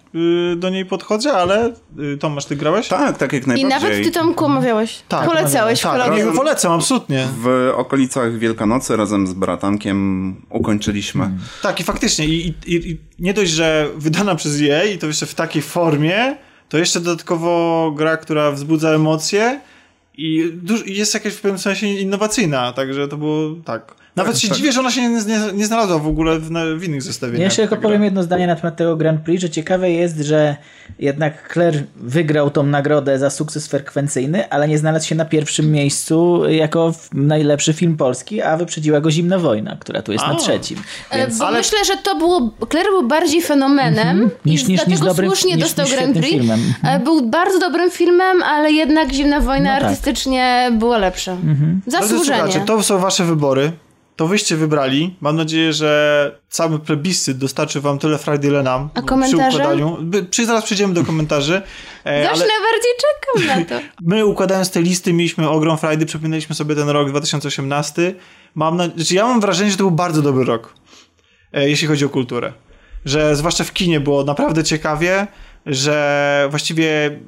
y, 0.53 0.57
do 0.57 0.71
niej 0.71 0.87
podchodzę, 0.87 1.33
ale 1.33 1.73
y, 2.15 2.19
Tomasz, 2.19 2.45
ty 2.45 2.57
grałeś? 2.57 2.89
Tak, 2.89 3.19
tak 3.19 3.33
jak 3.33 3.45
I 3.45 3.47
najbardziej. 3.47 3.71
nawet 3.81 4.05
ty 4.05 4.11
Tomku 4.11 4.45
omawiałeś. 4.45 5.03
Tak, 5.09 5.27
Polecałeś 5.29 5.81
w 5.81 5.83
Tak, 5.83 5.93
kolorze. 6.03 6.25
nie, 6.27 6.33
polecam, 6.33 6.73
absolutnie. 6.73 7.29
W 7.43 7.73
okolicach 7.77 8.39
Wielkanocy 8.39 8.97
razem 8.97 9.27
z 9.27 9.33
bratankiem 9.33 10.37
ukończyliśmy. 10.51 11.31
Tak, 11.63 11.81
i 11.81 11.85
faktycznie, 11.85 12.27
i, 12.27 12.55
i, 12.67 12.91
i 12.91 12.99
nie 13.19 13.35
dość, 13.35 13.51
że 13.51 13.89
wydana 13.97 14.35
przez 14.35 14.61
EA 14.63 14.85
i 14.85 14.99
to 14.99 15.07
jeszcze 15.07 15.27
w 15.27 15.35
takiej 15.35 15.63
formie, 15.63 16.37
to 16.69 16.79
jeszcze 16.79 17.01
dodatkowo 17.01 17.93
gra, 17.97 18.17
która 18.17 18.51
wzbudza 18.53 18.91
emocje 18.91 19.61
i 20.19 20.53
jest 20.87 21.15
jakaś 21.15 21.35
w 21.35 21.41
pewnym 21.41 21.59
sensie 21.59 21.87
innowacyjna, 21.87 22.73
także 22.73 23.09
to 23.09 23.17
było 23.17 23.57
tak. 23.65 24.04
Nawet 24.17 24.39
się 24.39 24.51
dziwię, 24.51 24.73
że 24.73 24.81
ona 24.81 24.91
się 24.91 25.03
nie, 25.09 25.09
nie, 25.25 25.39
nie 25.55 25.67
znalazła 25.67 25.99
w 25.99 26.07
ogóle 26.07 26.39
w, 26.39 26.49
w 26.79 26.85
innych 26.85 27.03
zestawieniach. 27.03 27.39
Ja 27.41 27.45
jeszcze 27.45 27.63
tylko 27.63 27.77
powiem 27.77 28.05
jedno 28.05 28.23
zdanie 28.23 28.47
na 28.47 28.57
temat 28.57 28.77
tego 28.77 28.97
Grand 28.97 29.21
Prix, 29.21 29.41
że 29.43 29.51
ciekawe 29.51 29.91
jest, 29.91 30.19
że 30.21 30.57
jednak 30.99 31.51
Claire 31.53 31.83
wygrał 31.97 32.51
tą 32.51 32.63
nagrodę 32.63 33.19
za 33.19 33.31
sukces 33.31 33.67
frekwencyjny, 33.67 34.51
ale 34.51 34.69
nie 34.69 34.79
znalazł 34.79 35.07
się 35.07 35.15
na 35.15 35.25
pierwszym 35.25 35.73
miejscu 35.73 36.43
jako 36.49 36.95
najlepszy 37.13 37.73
film 37.73 37.97
polski, 37.97 38.43
a 38.43 38.57
wyprzedziła 38.57 39.01
go 39.01 39.11
Zimna 39.11 39.39
Wojna, 39.39 39.77
która 39.81 40.03
tu 40.03 40.13
jest 40.13 40.25
A. 40.25 40.29
na 40.33 40.35
trzecim. 40.39 40.79
E, 41.11 41.19
Więc... 41.19 41.39
Bo 41.39 41.51
myślę, 41.51 41.79
że 41.85 41.97
to 41.97 42.17
było. 42.17 42.51
Claire 42.71 42.89
był 42.91 43.09
bardziej 43.09 43.43
fenomenem 43.43 44.31
Niż- 44.47 44.63
i 44.63 44.67
niż- 44.69 44.77
dlatego 44.77 44.91
niż 44.91 45.01
dobrym- 45.01 45.31
słusznie 45.31 45.55
niż- 45.55 45.65
dostał 45.65 45.85
niż 45.87 45.95
Grand 45.95 46.13
Prix. 46.17 46.29
filmem. 46.31 46.61
E, 46.85 47.01
Był 47.01 47.29
bardzo 47.31 47.59
dobrym 47.61 47.91
filmem, 47.91 48.43
ale 48.43 48.73
jednak 48.73 49.13
Zimna 49.13 49.41
Wojna 49.41 49.75
No 49.75 49.81
tak. 49.81 49.85
artystycznie 49.85 50.71
była 50.73 50.99
lepsza. 50.99 51.37
Drodzy 51.87 52.09
Zasłużenie. 52.09 52.61
to 52.67 52.83
są 52.83 52.99
wasze 52.99 53.25
wybory. 53.25 53.73
To 54.17 54.27
wyście 54.29 54.57
wybrali. 54.57 55.17
Mam 55.21 55.37
nadzieję, 55.37 55.73
że 55.73 56.39
cały 56.49 56.79
plebiscyt 56.79 57.39
dostarczy 57.39 57.81
wam 57.81 57.99
tyle 57.99 58.19
frajdy, 58.19 58.49
ile 58.49 58.63
nam. 58.63 58.89
A 58.95 58.99
przy 59.01 59.09
komentarze? 59.09 59.59
układaniu. 59.59 59.97
By- 60.01 60.25
Przy, 60.25 60.47
zaraz 60.47 60.65
przejdziemy 60.65 60.95
do 60.95 61.05
komentarzy. 61.05 61.63
E, 62.05 62.23
Właśnie 62.23 62.45
ale 62.45 62.53
najbardziej 62.53 62.93
czekam 63.01 63.59
na 63.59 63.65
to. 63.65 63.85
my 64.15 64.27
układając 64.27 64.71
te 64.71 64.83
listy 64.83 65.13
mieliśmy 65.13 65.49
ogrom 65.49 65.79
frajdy, 65.79 66.07
przypominaliśmy 66.07 66.55
sobie 66.55 66.75
ten 66.75 66.89
rok 66.89 67.09
2018. 67.11 68.15
Mam 68.55 68.77
na... 68.77 68.89
znaczy, 68.89 69.15
ja 69.15 69.27
mam 69.27 69.41
wrażenie, 69.41 69.71
że 69.71 69.77
to 69.77 69.83
był 69.85 69.91
bardzo 69.91 70.23
dobry 70.23 70.45
rok, 70.45 70.75
e, 71.53 71.69
jeśli 71.69 71.89
chodzi 71.89 72.05
o 72.05 72.09
kulturę. 72.09 72.53
Że 73.05 73.37
zwłaszcza 73.37 73.65
w 73.65 73.73
kinie 73.73 74.01
było 74.01 74.25
naprawdę 74.25 74.65
ciekawie, 74.65 75.27
że 75.67 76.47
właściwie 76.51 77.19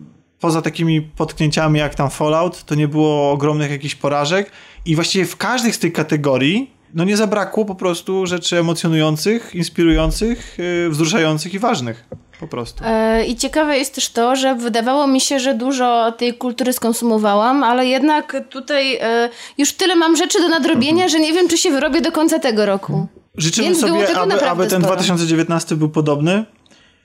poza 0.40 0.62
takimi 0.62 1.02
potknięciami 1.02 1.78
jak 1.78 1.94
tam 1.94 2.10
Fallout, 2.10 2.64
to 2.64 2.74
nie 2.74 2.88
było 2.88 3.30
ogromnych 3.30 3.70
jakichś 3.70 3.94
porażek 3.94 4.50
i 4.84 4.94
właściwie 4.94 5.24
w 5.26 5.36
każdej 5.36 5.72
z 5.72 5.78
tych 5.78 5.92
kategorii 5.92 6.75
no 6.94 7.04
nie 7.04 7.16
zabrakło 7.16 7.64
po 7.64 7.74
prostu 7.74 8.26
rzeczy 8.26 8.58
emocjonujących, 8.58 9.54
inspirujących, 9.54 10.58
yy, 10.58 10.90
wzruszających 10.90 11.54
i 11.54 11.58
ważnych. 11.58 12.04
Po 12.40 12.48
prostu. 12.48 12.84
E, 12.84 13.26
I 13.26 13.36
ciekawe 13.36 13.78
jest 13.78 13.94
też 13.94 14.08
to, 14.08 14.36
że 14.36 14.54
wydawało 14.54 15.06
mi 15.06 15.20
się, 15.20 15.40
że 15.40 15.54
dużo 15.54 16.12
tej 16.12 16.34
kultury 16.34 16.72
skonsumowałam, 16.72 17.64
ale 17.64 17.86
jednak 17.86 18.36
tutaj 18.50 18.96
e, 18.96 19.28
już 19.58 19.72
tyle 19.72 19.96
mam 19.96 20.16
rzeczy 20.16 20.40
do 20.40 20.48
nadrobienia, 20.48 21.08
że 21.08 21.20
nie 21.20 21.32
wiem, 21.32 21.48
czy 21.48 21.58
się 21.58 21.70
wyrobię 21.70 22.00
do 22.00 22.12
końca 22.12 22.38
tego 22.38 22.66
roku. 22.66 23.06
Życzymy 23.36 23.68
Więc 23.68 23.80
sobie, 23.80 24.18
aby, 24.18 24.48
aby 24.48 24.66
ten 24.66 24.82
sporo. 24.82 24.96
2019 24.96 25.76
był 25.76 25.88
podobny, 25.88 26.44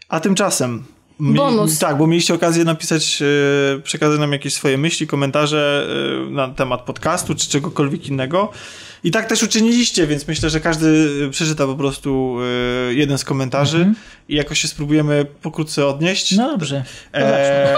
a 0.10 0.20
tymczasem... 0.20 0.84
mi- 1.22 1.35
Bonus. 1.35 1.80
Tak, 1.80 1.98
bo 1.98 2.07
mieliście 2.07 2.34
okazję 2.34 2.64
napisać, 2.64 3.19
yy, 3.22 3.81
przekazać 3.84 4.19
nam 4.19 4.31
jakieś 4.31 4.53
swoje 4.53 4.77
myśli, 4.77 5.07
komentarze 5.07 5.88
yy, 6.26 6.31
na 6.31 6.48
temat 6.49 6.81
podcastu 6.81 7.35
czy 7.35 7.49
czegokolwiek 7.49 8.07
innego. 8.07 8.52
I 9.03 9.11
tak 9.11 9.26
też 9.26 9.43
uczyniliście, 9.43 10.07
więc 10.07 10.27
myślę, 10.27 10.49
że 10.49 10.60
każdy 10.60 11.10
przeczyta 11.31 11.65
po 11.65 11.76
prostu 11.76 12.38
jeden 12.89 13.18
z 13.18 13.23
komentarzy 13.23 13.93
i 14.30 14.35
jakoś 14.35 14.60
się 14.61 14.68
spróbujemy 14.68 15.26
pokrótce 15.41 15.88
odnieść. 15.88 16.31
No 16.31 16.49
dobrze. 16.52 16.84
Eee, 17.14 17.23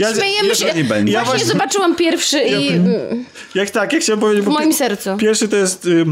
ja, 0.00 0.14
Śmiejemy 0.14 0.54
się. 0.54 0.64
jeżeli 0.66 0.84
będzie. 0.84 1.12
Ja 1.12 1.24
Właśnie 1.24 1.44
zobaczyłam 1.46 1.96
pierwszy 1.96 2.40
i 2.40 2.68
mm, 2.68 3.24
jak 3.54 3.70
tak, 3.70 3.92
jak 3.92 4.02
chciałem 4.02 4.20
powiedzieć, 4.20 4.44
w 4.44 4.48
moim 4.48 4.72
sercu. 4.72 5.16
pierwszy 5.16 5.48
to 5.48 5.56
jest 5.56 5.86
y, 5.86 6.04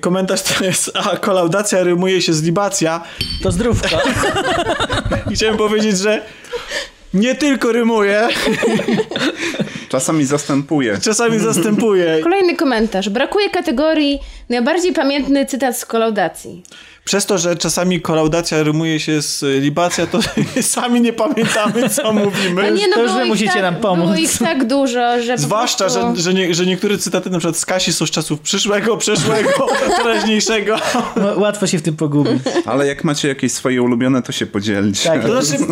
komentarz, 0.00 0.42
to 0.42 0.64
jest 0.64 0.90
a 0.94 1.16
kolaudacja 1.16 1.82
rymuje 1.84 2.22
się 2.22 2.32
z 2.32 2.42
libacja 2.42 3.00
To 3.42 3.52
zdrówko. 3.52 3.88
chciałem 5.34 5.56
powiedzieć, 5.56 5.98
że 5.98 6.22
nie 7.14 7.34
tylko 7.34 7.72
rymuje, 7.72 8.28
Czasami 9.88 10.24
zastępuje. 10.24 10.98
czasami 10.98 11.38
zastępuje. 11.38 12.20
Kolejny 12.22 12.56
komentarz. 12.56 13.08
Brakuje 13.08 13.50
kategorii 13.50 14.18
najbardziej 14.48 14.92
pamiętny 14.92 15.46
cytat 15.46 15.78
z 15.78 15.86
kolaudacji. 15.86 16.62
Przez 17.04 17.26
to, 17.26 17.38
że 17.38 17.56
czasami 17.56 18.00
kolaudacja 18.00 18.62
rymuje 18.62 19.00
się 19.00 19.22
z 19.22 19.62
libacja, 19.62 20.06
to 20.06 20.18
sami 20.62 21.00
nie 21.00 21.12
pamiętamy, 21.12 21.88
co 21.88 22.12
mówimy. 22.24 22.62
A 22.62 22.70
nie, 22.70 22.88
no 22.88 22.94
to 22.94 23.02
już 23.02 23.12
wy 23.12 23.22
ich 23.22 23.28
musicie 23.28 23.52
tak, 23.52 23.62
nam 23.62 23.76
pomóc. 23.76 24.04
Było 24.04 24.16
ich 24.16 24.38
tak 24.38 24.66
dużo, 24.66 25.22
że 25.22 25.38
Zwłaszcza, 25.38 25.84
prostu... 25.84 26.16
że, 26.16 26.22
że, 26.22 26.34
nie, 26.34 26.54
że 26.54 26.66
niektóre 26.66 26.98
cytaty 26.98 27.30
na 27.30 27.38
przykład 27.38 27.56
z 27.56 27.66
Kasi 27.66 27.92
są 27.92 28.06
z 28.06 28.10
czasów 28.10 28.40
przyszłego, 28.40 28.96
przeszłego, 28.96 29.66
teraźniejszego. 30.02 30.76
No, 31.16 31.38
Łatwo 31.40 31.66
się 31.66 31.78
w 31.78 31.82
tym 31.82 31.96
pogubić. 31.96 32.42
Ale 32.66 32.86
jak 32.86 33.04
macie 33.04 33.28
jakieś 33.28 33.52
swoje 33.52 33.82
ulubione, 33.82 34.22
to 34.22 34.32
się 34.32 34.46
podzielcie. 34.46 35.08
Tak. 35.08 35.22
To 35.22 35.42
znaczy, 35.42 35.64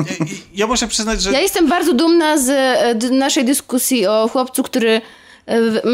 ja 0.54 0.66
muszę 0.66 0.88
przyznać, 0.88 1.22
że 1.22 1.32
Ja 1.32 1.40
jestem 1.40 1.68
bardzo 1.68 1.94
dumna 1.94 2.38
z 2.38 2.48
e, 2.50 3.10
naszej 3.10 3.44
dyskusji 3.44 4.06
o 4.06 4.28
chłopcu, 4.28 4.62
który 4.62 5.00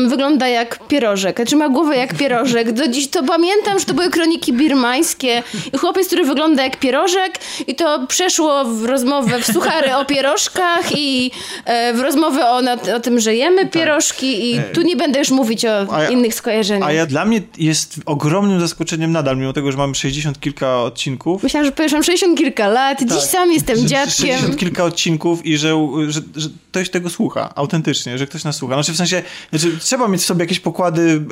wygląda 0.09 0.49
jak 0.49 0.87
pierożek, 0.89 1.37
znaczy 1.37 1.57
ma 1.57 1.69
głowę 1.69 1.97
jak 1.97 2.15
pierożek. 2.15 2.73
Do 2.73 2.89
dziś 2.89 3.09
to 3.09 3.23
pamiętam, 3.23 3.79
że 3.79 3.85
to 3.85 3.95
były 3.95 4.11
kroniki 4.11 4.53
birmańskie 4.53 5.43
i 5.75 5.79
chłopiec, 5.79 6.07
który 6.07 6.25
wygląda 6.25 6.63
jak 6.63 6.77
pierożek 6.81 7.39
i 7.67 7.75
to 7.75 8.07
przeszło 8.07 8.65
w 8.65 8.85
rozmowę, 8.85 9.39
w 9.41 9.47
suchary 9.47 9.95
o 9.97 10.05
pierożkach 10.05 10.99
i 10.99 11.31
e, 11.65 11.93
w 11.95 12.01
rozmowę 12.01 12.47
o, 12.51 12.61
o 12.97 13.01
tym, 13.01 13.21
że 13.21 13.35
jemy 13.35 13.67
pierożki 13.67 14.53
i 14.55 14.61
tu 14.75 14.83
nie 14.83 14.97
będę 14.97 15.19
już 15.19 15.31
mówić 15.31 15.65
o 15.65 15.69
ja- 15.69 16.09
innych 16.11 16.35
skojarzeniach. 16.35 16.89
A 16.89 16.93
ja 16.93 17.07
dla 17.07 17.25
mnie 17.25 17.43
jest 17.59 18.01
ogromnym 18.07 18.61
zaskoczeniem 18.61 19.13
nadal, 19.13 19.37
mimo 19.37 19.53
tego, 19.53 19.73
że 19.73 19.79
mamy 19.79 19.95
60 19.95 20.41
kilka 20.41 20.83
odcinków. 20.83 21.43
Myślałam, 21.43 21.65
że 21.67 21.73
powiesz, 21.73 21.93
mam 21.93 22.03
60 22.03 22.39
kilka 22.39 22.69
lat, 22.69 22.99
dziś 23.03 23.23
sam 23.23 23.53
jestem 23.53 23.77
że- 23.79 23.87
dziadkiem. 23.87 24.27
60 24.27 24.57
kilka 24.57 24.85
odcinków 24.85 25.47
i 25.47 25.57
że, 25.59 25.69
że, 26.09 26.21
że 26.37 26.49
ktoś 26.71 26.91
tego 26.91 27.11
słucha, 27.11 27.53
autentycznie, 27.55 28.19
że 28.19 28.27
ktoś 28.27 28.45
nas 28.45 28.57
słucha. 28.57 28.75
Znaczy 28.75 28.93
w 28.93 28.97
sensie, 28.97 29.23
znaczy, 29.51 29.79
trzeba 29.79 30.09
mieć 30.09 30.23
w 30.23 30.25
sobie 30.25 30.41
jakieś 30.41 30.61
pokłady 30.61 31.23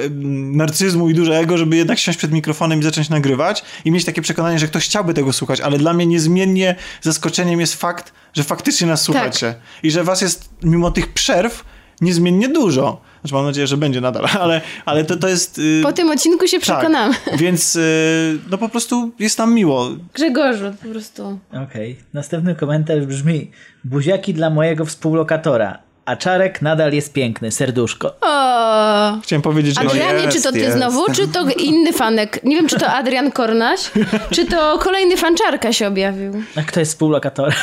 narcyzmu 0.52 1.10
i 1.10 1.14
duże 1.14 1.38
ego, 1.38 1.58
żeby 1.58 1.76
jednak 1.76 1.98
siąść 1.98 2.18
przed 2.18 2.32
mikrofonem 2.32 2.80
i 2.80 2.82
zacząć 2.82 3.08
nagrywać 3.08 3.64
i 3.84 3.90
mieć 3.90 4.04
takie 4.04 4.22
przekonanie, 4.22 4.58
że 4.58 4.66
ktoś 4.66 4.84
chciałby 4.84 5.14
tego 5.14 5.32
słuchać, 5.32 5.60
ale 5.60 5.78
dla 5.78 5.92
mnie 5.92 6.06
niezmiennie 6.06 6.74
zaskoczeniem 7.02 7.60
jest 7.60 7.74
fakt, 7.74 8.12
że 8.34 8.42
faktycznie 8.44 8.86
nas 8.86 9.02
słuchacie 9.02 9.54
i 9.82 9.90
że 9.90 10.04
was 10.04 10.20
jest 10.20 10.48
mimo 10.62 10.90
tych 10.90 11.12
przerw 11.12 11.64
niezmiennie 12.00 12.48
dużo. 12.48 13.00
Znaczy 13.20 13.34
mam 13.34 13.44
nadzieję, 13.44 13.66
że 13.66 13.76
będzie 13.76 14.00
nadal, 14.00 14.26
ale, 14.40 14.60
ale 14.84 15.04
to, 15.04 15.16
to 15.16 15.28
jest... 15.28 15.58
y, 15.58 15.80
Po 15.82 15.92
tym 15.92 16.10
odcinku 16.10 16.46
się 16.46 16.60
przekonamy. 16.60 17.14
tak, 17.24 17.36
więc 17.42 17.76
y, 17.76 18.38
no 18.50 18.58
po 18.58 18.68
prostu 18.68 19.12
jest 19.18 19.38
nam 19.38 19.54
miło. 19.54 19.88
Grzegorzu, 20.14 20.64
po 20.82 20.88
prostu. 20.88 21.38
Okej. 21.64 21.96
Następny 22.12 22.54
komentarz 22.54 23.06
brzmi: 23.06 23.50
Buziaki 23.84 24.34
dla 24.34 24.50
mojego 24.50 24.84
współlokatora. 24.84 25.78
A 26.04 26.16
czarek 26.16 26.62
nadal 26.62 26.92
jest 26.92 27.12
piękny, 27.12 27.50
serduszko. 27.52 28.12
O. 28.20 29.18
Chciałem 29.22 29.42
powiedzieć, 29.42 29.74
że... 29.74 29.80
Adrianie, 29.80 30.22
jest, 30.24 30.36
czy 30.36 30.42
to 30.42 30.52
ty 30.52 30.58
jest. 30.58 30.76
znowu, 30.76 31.12
czy 31.12 31.28
to 31.28 31.46
inny 31.58 31.92
fanek? 31.92 32.44
Nie 32.44 32.56
wiem, 32.56 32.68
czy 32.68 32.78
to 32.78 32.86
Adrian 32.92 33.30
Kornaś, 33.32 33.90
czy 34.34 34.44
to 34.46 34.78
kolejny 34.78 35.16
fanczarka 35.16 35.72
się 35.72 35.88
objawił. 35.88 36.32
A 36.56 36.62
kto 36.62 36.80
jest 36.80 36.92
współlokatorem? 36.92 37.54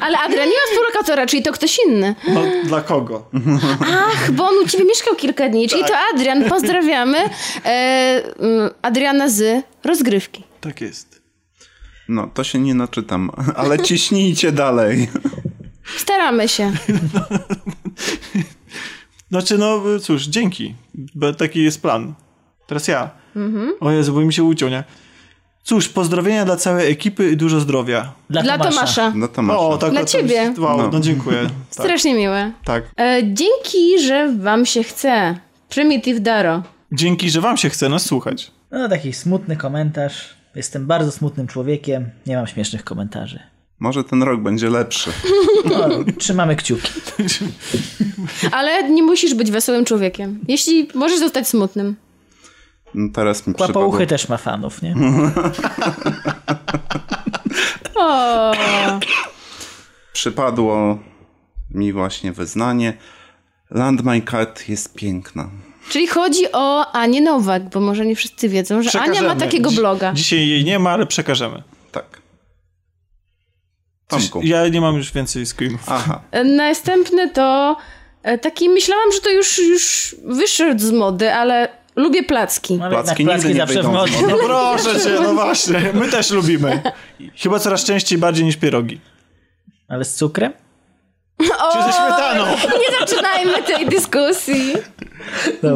Ale 0.00 0.18
Adrian 0.18 0.48
nie 0.48 0.54
ma 0.54 0.70
współlokatora, 0.70 1.26
czyli 1.26 1.42
to 1.42 1.52
ktoś 1.52 1.78
inny. 1.86 2.14
No, 2.28 2.42
dla 2.64 2.80
kogo? 2.80 3.30
Ach, 3.80 4.30
bo 4.30 4.48
on 4.48 4.54
u 4.64 4.68
ciebie 4.68 4.84
mieszkał 4.84 5.16
kilka 5.16 5.48
dni, 5.48 5.68
czyli 5.68 5.84
to 5.84 5.94
Adrian. 6.14 6.44
Pozdrawiamy. 6.44 7.18
E, 7.64 8.22
mm, 8.38 8.70
Adriana 8.82 9.28
z 9.28 9.64
rozgrywki. 9.84 10.44
Tak 10.60 10.80
jest. 10.80 11.22
No, 12.08 12.30
to 12.34 12.44
się 12.44 12.58
nie 12.58 12.74
naczytam, 12.74 13.30
ale 13.56 13.78
ciśnijcie 13.78 14.52
dalej. 14.52 15.08
Staramy 15.96 16.48
się. 16.48 16.72
Znaczy, 19.30 19.58
no 19.58 19.80
cóż, 20.02 20.26
dzięki. 20.26 20.74
Bo 21.14 21.32
taki 21.32 21.62
jest 21.64 21.82
plan. 21.82 22.14
Teraz 22.66 22.88
ja. 22.88 23.10
O 23.80 23.90
Jezu, 23.90 24.12
bo 24.14 24.20
mi 24.20 24.32
się 24.32 24.44
uciął, 24.44 24.68
nie? 24.68 24.84
Cóż, 25.62 25.88
pozdrowienia 25.88 26.44
dla 26.44 26.56
całej 26.56 26.90
ekipy 26.92 27.30
i 27.30 27.36
dużo 27.36 27.60
zdrowia. 27.60 28.12
Dla, 28.30 28.42
Dla 28.42 28.58
Tomasza. 28.58 29.12
No 29.14 29.28
to 29.28 29.42
masz. 29.42 29.56
O, 29.60 29.78
tak, 29.78 29.90
Dla 29.90 30.00
o, 30.00 30.04
to- 30.04 30.10
ciebie. 30.10 30.54
Wow, 30.58 30.78
no, 30.78 30.88
No. 30.92 31.00
dziękuję. 31.00 31.42
Tak, 31.76 31.84
Strasznie 31.86 32.14
miłe. 32.14 32.52
tak. 32.64 32.84
E, 33.00 33.20
dzięki, 33.24 34.02
że 34.06 34.32
wam 34.38 34.66
się 34.66 34.82
chce. 34.82 35.38
Primitive 35.68 36.20
Daro. 36.20 36.62
Dzięki, 36.92 37.30
że 37.30 37.40
wam 37.40 37.56
się 37.56 37.70
chce 37.70 37.88
nas 37.88 38.04
słuchać. 38.06 38.50
No, 38.70 38.88
taki 38.88 39.12
smutny 39.12 39.56
komentarz. 39.56 40.34
Jestem 40.54 40.86
bardzo 40.86 41.12
smutnym 41.12 41.46
człowiekiem. 41.46 42.10
Nie 42.26 42.36
mam 42.36 42.46
śmiesznych 42.46 42.84
komentarzy. 42.84 43.40
Może 43.80 44.04
ten 44.04 44.22
rok 44.22 44.40
będzie 44.40 44.70
lepszy. 44.70 45.10
No, 45.64 45.88
trzymamy 46.18 46.56
kciuki. 46.56 46.92
Ale 48.52 48.90
nie 48.90 49.02
musisz 49.02 49.34
być 49.34 49.50
wesołym 49.50 49.84
człowiekiem. 49.84 50.40
Jeśli 50.48 50.88
możesz 50.94 51.18
zostać 51.18 51.48
smutnym. 51.48 51.96
No, 52.94 53.08
teraz 53.14 53.46
mi 53.46 53.54
Kłapouchy 53.54 54.06
przypadło. 54.06 54.06
też 54.06 54.28
ma 54.28 54.36
fanów, 54.36 54.82
nie? 54.82 54.94
O. 57.94 58.52
przypadło 60.12 60.98
mi 61.70 61.92
właśnie 61.92 62.32
wyznanie. 62.32 62.96
Land 63.70 64.04
My 64.04 64.22
Cat 64.22 64.68
jest 64.68 64.94
piękna. 64.94 65.50
Czyli 65.88 66.06
chodzi 66.06 66.52
o 66.52 66.92
Anię 66.92 67.20
Nowak, 67.20 67.70
bo 67.70 67.80
może 67.80 68.06
nie 68.06 68.16
wszyscy 68.16 68.48
wiedzą, 68.48 68.82
że 68.82 69.00
Ania 69.00 69.22
ma 69.22 69.36
takiego 69.36 69.70
bloga. 69.70 70.12
Dzisiaj 70.12 70.48
jej 70.48 70.64
nie 70.64 70.78
ma, 70.78 70.90
ale 70.90 71.06
przekażemy. 71.06 71.62
Tak. 71.92 72.22
Coś, 74.10 74.22
Tomku. 74.30 74.46
ja 74.46 74.68
nie 74.68 74.80
mam 74.80 74.96
już 74.96 75.12
więcej 75.12 75.46
screamów. 75.46 75.80
Aha. 75.86 76.20
Następny 76.44 77.30
to 77.30 77.76
e, 78.22 78.38
taki, 78.38 78.68
myślałam, 78.68 79.12
że 79.12 79.20
to 79.20 79.30
już, 79.30 79.58
już 79.58 80.16
wyszedł 80.24 80.80
z 80.80 80.90
mody, 80.90 81.32
ale 81.34 81.68
lubię 81.96 82.22
placki. 82.22 82.78
Ale 82.82 82.90
Placki 82.90 83.24
placki 83.24 83.48
nigdy 83.48 83.60
nie 83.60 83.66
wyjdą. 83.66 83.92
No 83.92 84.36
proszę 84.46 85.00
cię, 85.00 85.10
no 85.22 85.34
właśnie. 85.34 85.80
My 85.94 86.08
też 86.08 86.30
lubimy. 86.30 86.82
Chyba 87.36 87.58
coraz 87.58 87.84
częściej 87.84 88.18
bardziej 88.18 88.44
niż 88.44 88.56
pierogi. 88.56 89.00
Ale 89.88 90.04
z 90.04 90.14
cukrem? 90.14 90.52
Czy 91.72 91.82
ze 91.82 91.92
śmietaną? 91.92 92.44
Nie 92.56 92.98
zaczynajmy 93.00 93.62
tej 93.62 93.86
dyskusji, 93.86 94.72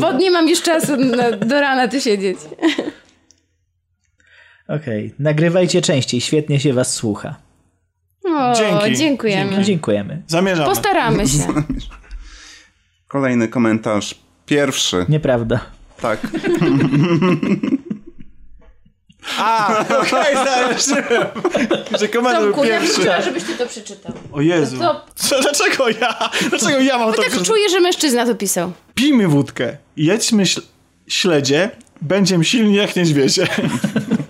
bo 0.00 0.12
nie 0.12 0.30
mam 0.30 0.48
już 0.48 0.62
czasu 0.62 0.96
na, 0.96 1.30
do 1.32 1.60
rana 1.60 1.88
tu 1.88 2.00
siedzieć. 2.00 2.38
Okej. 4.68 5.14
Nagrywajcie 5.18 5.82
częściej, 5.82 6.20
świetnie 6.20 6.60
się 6.60 6.72
was 6.72 6.94
słucha. 6.94 7.36
O, 8.36 8.54
Dzięki. 8.54 8.96
dziękujemy. 8.96 9.56
No, 9.56 9.62
dziękujemy. 9.62 10.22
Zamierzamy. 10.26 10.68
Postaramy 10.68 11.28
się. 11.28 11.38
Kolejny 13.08 13.48
komentarz. 13.48 14.14
Pierwszy. 14.46 15.06
Nieprawda. 15.08 15.60
Tak. 16.00 16.20
A, 19.38 19.84
okej, 20.00 20.34
zajarzyłem. 20.34 21.26
Że 22.00 22.08
komentarz 22.08 22.42
Tomku, 22.44 22.64
ja 22.64 22.70
bym 22.78 22.82
pierwszy. 22.82 23.00
chciała, 23.02 23.20
żebyś 23.20 23.44
ty 23.44 23.54
to 23.54 23.66
przeczytał. 23.66 24.12
O 24.32 24.40
Jezu. 24.40 24.78
To- 24.78 25.04
Co, 25.14 25.40
dlaczego 25.42 25.88
ja? 25.88 26.30
Dlaczego 26.50 26.78
ja 26.80 26.98
mam 26.98 27.06
Bo 27.10 27.12
to 27.16 27.22
tak 27.22 27.26
przeczytać? 27.30 27.48
czuję, 27.48 27.68
że 27.68 27.80
mężczyzna 27.80 28.26
to 28.26 28.34
pisał. 28.34 28.72
Pijmy 28.94 29.28
wódkę. 29.28 29.76
Jedźmy 29.96 30.42
śl- 30.44 30.62
śledzie. 31.08 31.70
Będziemy 32.00 32.44
silni 32.44 32.74
jak 32.74 32.96
niedźwiedzie. 32.96 33.46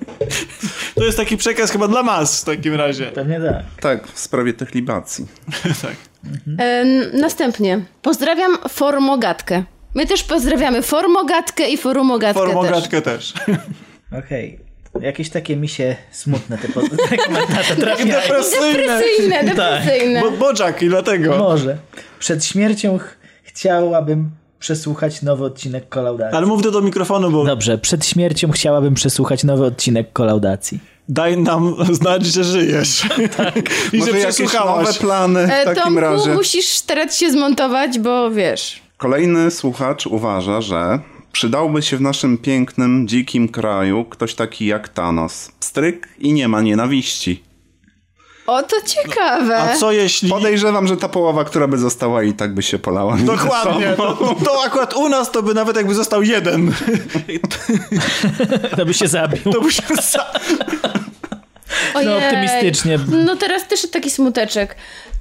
To 1.03 1.07
jest 1.07 1.19
taki 1.19 1.37
przekaz 1.37 1.70
chyba 1.70 1.89
dla 1.89 2.03
mas 2.03 2.41
w 2.41 2.45
takim 2.45 2.74
razie. 2.74 3.07
Pewnie 3.07 3.41
tak. 3.41 3.62
Tak, 3.81 4.07
w 4.09 4.19
sprawie 4.19 4.53
tych 4.53 4.74
libacji. 4.74 5.27
tak. 5.83 5.95
E, 6.59 6.62
n- 6.62 7.11
następnie. 7.20 7.81
Pozdrawiam 8.03 8.59
Formogatkę. 8.69 9.65
My 9.95 10.07
też 10.07 10.23
pozdrawiamy 10.24 10.83
Formogatkę 10.83 11.69
i 11.69 11.77
Forumogatkę 11.77 12.41
też. 12.45 12.53
Formogatkę 12.53 13.03
też. 13.03 13.35
Okej. 14.19 14.59
Jakieś 15.01 15.31
takie 15.31 15.57
mi 15.57 15.69
się 15.69 15.97
smutne 16.11 16.59
te, 16.59 16.69
po- 16.69 16.81
te 17.09 17.16
komentarze 17.16 17.77
trafiają. 17.77 18.12
Depresyjne. 18.23 18.73
Depresyjne, 18.73 19.45
depresyjne. 19.45 20.20
Bo, 20.20 20.31
boczak 20.31 20.83
i 20.83 20.89
dlatego. 20.89 21.39
Może. 21.39 21.77
Przed 22.19 22.45
śmiercią 22.45 22.99
ch- 22.99 23.16
chciałabym 23.43 24.31
przesłuchać 24.66 25.22
nowy 25.22 25.44
odcinek 25.44 25.89
kolaudacji. 25.89 26.36
Ale 26.36 26.47
mów 26.47 26.62
to 26.62 26.70
do 26.70 26.80
mikrofonu, 26.80 27.30
bo 27.30 27.44
Dobrze, 27.44 27.78
przed 27.78 28.06
śmiercią 28.06 28.51
chciałabym 28.51 28.94
przesłuchać 28.94 29.44
nowy 29.44 29.64
odcinek 29.64 30.12
kolaudacji. 30.12 30.78
daj 31.09 31.39
nam 31.39 31.74
znać, 32.01 32.26
że 32.26 32.44
żyjesz. 32.44 33.09
Tak. 33.36 33.56
I 33.93 33.98
Może 33.98 34.12
że 34.12 34.18
jakieś 34.18 34.39
nowe 34.39 34.47
przesłuchałaś. 34.48 34.98
plany 34.98 35.47
w 35.47 35.51
E, 35.51 35.64
takim 35.64 35.82
Tomku, 35.82 36.01
razie. 36.01 36.34
musisz 36.34 36.66
starać 36.66 37.16
się 37.16 37.30
zmontować, 37.30 37.98
bo 37.98 38.30
wiesz... 38.30 38.82
Kolejny 38.98 39.51
słuchacz 39.51 40.06
uważa, 40.06 40.60
że 40.60 40.98
przydałby 41.32 41.82
się 41.82 41.97
w 41.97 42.01
naszym 42.01 42.39
pięknym, 42.39 43.09
dzikim 43.09 43.48
kraju 43.48 44.05
ktoś 44.05 44.34
taki 44.34 44.66
jak 44.66 44.89
Thanos. 44.89 45.51
Pstryk 45.60 46.09
i 46.18 46.32
nie 46.32 46.48
ma 46.48 46.60
nienawiści. 46.60 47.43
O, 48.47 48.62
to 48.62 48.77
ciekawe. 48.86 49.59
A 49.59 49.77
co 49.77 49.93
jeśli... 49.93 50.31
Podejrzewam, 50.31 50.86
że 50.86 50.97
ta 50.97 51.09
połowa, 51.09 51.45
która 51.45 51.69
by 51.69 51.79
została 51.79 52.22
i 52.22 52.32
tak 52.32 52.54
by 52.54 52.62
się 52.62 52.79
polała. 52.79 53.16
Dokładnie. 53.16 53.95
To, 53.96 54.37
to 54.45 54.64
akurat 54.64 54.95
u 54.95 55.09
nas 55.09 55.30
to 55.30 55.43
by 55.43 55.54
nawet 55.54 55.77
jakby 55.77 55.95
został 55.95 56.22
jeden. 56.22 56.72
To 58.77 58.87
by 58.87 58.95
się 58.95 59.09
zabił. 59.09 59.53
To 59.53 59.61
by 59.61 59.72
się 59.72 59.82
za... 60.12 60.32
Ojej. 61.95 62.09
No 62.09 62.16
optymistycznie. 62.16 62.98
No 63.24 63.37
teraz 63.37 63.69
też 63.69 63.90
taki 63.90 64.11
smuteczek. 64.11 64.77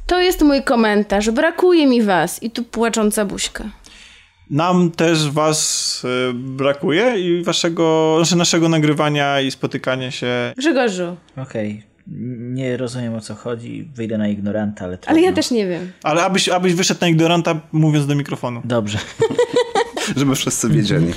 To 0.07 0.21
jest 0.21 0.41
mój 0.41 0.63
komentarz. 0.63 1.29
Brakuje 1.29 1.87
mi 1.87 2.01
was. 2.01 2.43
I 2.43 2.51
tu 2.51 2.63
płacząca 2.63 3.25
buźka. 3.25 3.63
Nam 4.49 4.91
też 4.91 5.29
was 5.29 6.01
y, 6.29 6.33
brakuje 6.33 7.19
i 7.19 7.43
waszego, 7.43 8.15
znaczy 8.17 8.35
naszego 8.35 8.69
nagrywania 8.69 9.41
i 9.41 9.51
spotykania 9.51 10.11
się. 10.11 10.53
Grzegorzu. 10.57 11.17
Okej. 11.37 11.90
Nie 12.39 12.77
rozumiem 12.77 13.15
o 13.15 13.21
co 13.21 13.35
chodzi. 13.35 13.89
Wyjdę 13.95 14.17
na 14.17 14.27
ignoranta, 14.27 14.85
ale 14.85 14.97
trudno. 14.97 15.11
Ale 15.11 15.21
ja 15.27 15.33
też 15.33 15.51
nie 15.51 15.67
wiem. 15.67 15.91
Ale 16.03 16.23
abyś, 16.23 16.49
abyś 16.49 16.73
wyszedł 16.73 17.01
na 17.01 17.07
ignoranta 17.07 17.61
mówiąc 17.71 18.07
do 18.07 18.15
mikrofonu. 18.15 18.61
Dobrze. 18.65 18.97
Żeby 20.17 20.35
wszyscy 20.35 20.69
wiedzieli. 20.69 21.13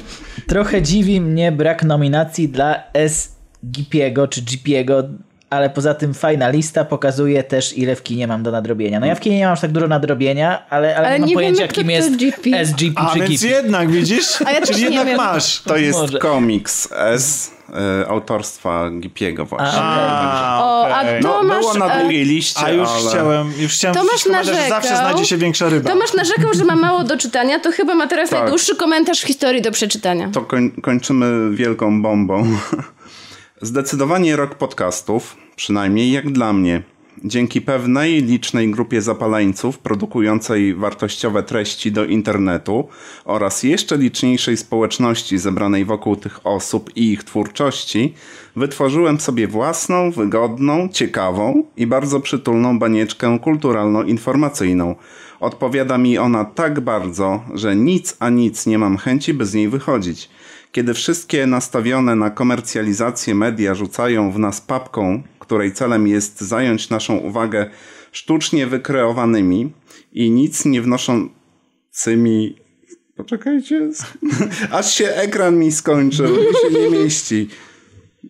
Trochę 0.46 0.82
dziwi 0.82 1.20
mnie 1.20 1.52
brak 1.52 1.84
nominacji 1.84 2.48
dla 2.48 2.82
SGP'ego 2.94 4.28
czy 4.28 4.42
GP'ego 4.42 5.02
ale 5.50 5.70
poza 5.70 5.94
tym 5.94 6.14
fajna 6.14 6.48
lista 6.48 6.84
pokazuje 6.84 7.42
też, 7.42 7.78
ile 7.78 7.96
w 7.96 8.02
kinie 8.02 8.26
mam 8.26 8.42
do 8.42 8.50
nadrobienia. 8.50 9.00
No 9.00 9.06
ja 9.06 9.14
w 9.14 9.20
kinie 9.20 9.36
nie 9.38 9.44
mam 9.44 9.52
aż 9.52 9.60
tak 9.60 9.72
dużo 9.72 9.88
nadrobienia, 9.88 10.66
ale, 10.70 10.96
ale, 10.96 11.06
Ale 11.08 11.20
nie 11.20 11.26
mam 11.26 11.34
pojęcia, 11.34 11.56
wiemy, 11.58 11.68
kto 11.68 11.80
kim 11.80 11.86
to 11.86 11.92
jest 11.92 12.16
GP. 12.16 12.66
SGP 12.66 13.00
A 13.00 13.12
czy 13.12 13.18
więc 13.18 13.42
GP. 13.42 13.46
jednak, 13.46 13.90
widzisz? 13.90 14.42
A 14.46 14.52
ja 14.52 14.60
Czyli 14.60 14.78
nie 14.78 14.84
jednak 14.84 15.06
wiem. 15.06 15.16
masz. 15.16 15.62
To 15.62 15.76
jest 15.76 15.98
Może. 15.98 16.18
komiks 16.18 16.88
S 16.92 17.53
e, 18.02 18.08
autorstwa 18.08 18.90
Gipiego 18.90 19.44
właśnie. 19.44 19.78
A, 19.82 20.58
O, 20.64 20.88
a 20.94 21.00
okej. 21.00 21.22
to 21.22 21.28
No, 21.28 21.42
masz... 21.48 21.60
było 21.60 21.74
na 21.74 21.94
e, 21.94 22.00
drugiej 22.00 22.24
liście, 22.24 22.60
A 22.64 22.70
już 22.70 22.88
ale... 22.88 23.10
chciałem, 23.10 23.52
już 23.58 23.72
chciałem 23.72 23.96
Tomasz 23.96 24.24
komentarz, 24.24 24.46
że 24.46 24.52
narzekał. 24.52 24.80
zawsze 24.82 24.96
znajdzie 24.96 25.24
się 25.26 25.36
większa 25.36 25.68
ryba. 25.68 25.90
Tomasz 25.90 26.14
narzekał, 26.14 26.54
że 26.54 26.64
ma 26.64 26.76
mało 26.76 27.04
do 27.04 27.16
czytania, 27.18 27.60
to 27.60 27.72
chyba 27.72 27.94
ma 27.94 28.06
teraz 28.06 28.30
Tak. 28.30 28.38
najdłuższy 28.40 28.76
komentarz 28.76 29.20
w 29.20 29.26
historii 29.26 29.62
do 29.62 29.70
przeczytania. 29.72 30.28
To 30.32 30.40
koń, 30.40 30.70
kończymy 30.82 31.56
wielką 31.56 32.02
bombą. 32.02 32.46
Zdecydowanie 33.62 34.36
rok 34.36 34.54
podcastów, 34.54 35.36
przynajmniej 35.56 36.12
jak 36.12 36.32
dla 36.32 36.52
mnie. 36.52 36.82
Dzięki 37.24 37.60
pewnej 37.60 38.22
licznej 38.22 38.70
grupie 38.70 39.02
zapaleńców 39.02 39.78
produkującej 39.78 40.74
wartościowe 40.74 41.42
treści 41.42 41.92
do 41.92 42.04
internetu 42.04 42.88
oraz 43.24 43.62
jeszcze 43.62 43.96
liczniejszej 43.96 44.56
społeczności 44.56 45.38
zebranej 45.38 45.84
wokół 45.84 46.16
tych 46.16 46.46
osób 46.46 46.96
i 46.96 47.12
ich 47.12 47.24
twórczości, 47.24 48.14
wytworzyłem 48.56 49.20
sobie 49.20 49.48
własną, 49.48 50.10
wygodną, 50.10 50.88
ciekawą 50.88 51.64
i 51.76 51.86
bardzo 51.86 52.20
przytulną 52.20 52.78
banieczkę 52.78 53.38
kulturalno-informacyjną. 53.42 54.94
Odpowiada 55.40 55.98
mi 55.98 56.18
ona 56.18 56.44
tak 56.44 56.80
bardzo, 56.80 57.44
że 57.54 57.76
nic 57.76 58.16
a 58.18 58.30
nic 58.30 58.66
nie 58.66 58.78
mam 58.78 58.96
chęci, 58.96 59.34
by 59.34 59.46
z 59.46 59.54
niej 59.54 59.68
wychodzić. 59.68 60.30
Kiedy 60.74 60.94
wszystkie 60.94 61.46
nastawione 61.46 62.16
na 62.16 62.30
komercjalizację 62.30 63.34
media 63.34 63.74
rzucają 63.74 64.32
w 64.32 64.38
nas 64.38 64.60
papką, 64.60 65.22
której 65.38 65.72
celem 65.72 66.06
jest 66.06 66.40
zająć 66.40 66.90
naszą 66.90 67.16
uwagę 67.16 67.70
sztucznie 68.12 68.66
wykreowanymi 68.66 69.72
i 70.12 70.30
nic 70.30 70.64
nie 70.64 70.82
wnoszącymi. 70.82 72.56
Poczekajcie, 73.16 73.90
aż 74.78 74.94
się 74.94 75.08
ekran 75.08 75.58
mi 75.58 75.72
skończył 75.72 76.36
się 76.36 76.78
nie 76.78 76.90
mieści. 76.90 77.48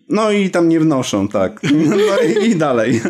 No 0.09 0.31
i 0.31 0.49
tam 0.49 0.69
nie 0.69 0.79
wnoszą, 0.79 1.27
tak. 1.27 1.61
No 1.63 2.17
i, 2.19 2.49
i 2.49 2.55
dalej. 2.55 3.01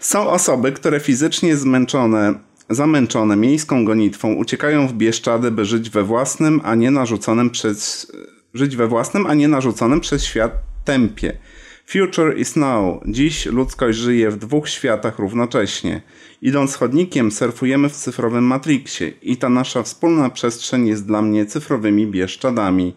Są 0.00 0.30
osoby, 0.30 0.72
które 0.72 1.00
fizycznie 1.00 1.56
zmęczone, 1.56 2.34
zamęczone 2.70 3.36
miejską 3.36 3.84
gonitwą 3.84 4.34
uciekają 4.34 4.88
w 4.88 4.92
Bieszczady, 4.92 5.50
by 5.50 5.64
żyć 5.64 5.90
we 5.90 6.02
własnym, 6.02 6.60
a 6.64 6.74
nie 6.74 6.90
narzuconym 6.90 7.50
przez 7.50 8.12
żyć 8.54 8.76
we 8.76 8.86
własnym, 8.86 9.26
a 9.26 9.34
nie 9.34 9.48
narzuconym 9.48 10.00
przez 10.00 10.24
świat 10.24 10.52
tempie. 10.84 11.38
Future 11.86 12.38
is 12.38 12.56
now. 12.56 13.00
Dziś 13.06 13.46
ludzkość 13.46 13.98
żyje 13.98 14.30
w 14.30 14.36
dwóch 14.36 14.68
światach 14.68 15.18
równocześnie. 15.18 16.02
Idąc 16.42 16.74
chodnikiem, 16.74 17.32
surfujemy 17.32 17.88
w 17.88 17.96
cyfrowym 17.96 18.44
Matrixie 18.44 19.08
i 19.22 19.36
ta 19.36 19.48
nasza 19.48 19.82
wspólna 19.82 20.30
przestrzeń 20.30 20.86
jest 20.88 21.06
dla 21.06 21.22
mnie 21.22 21.46
cyfrowymi 21.46 22.06
Bieszczadami. 22.06 22.96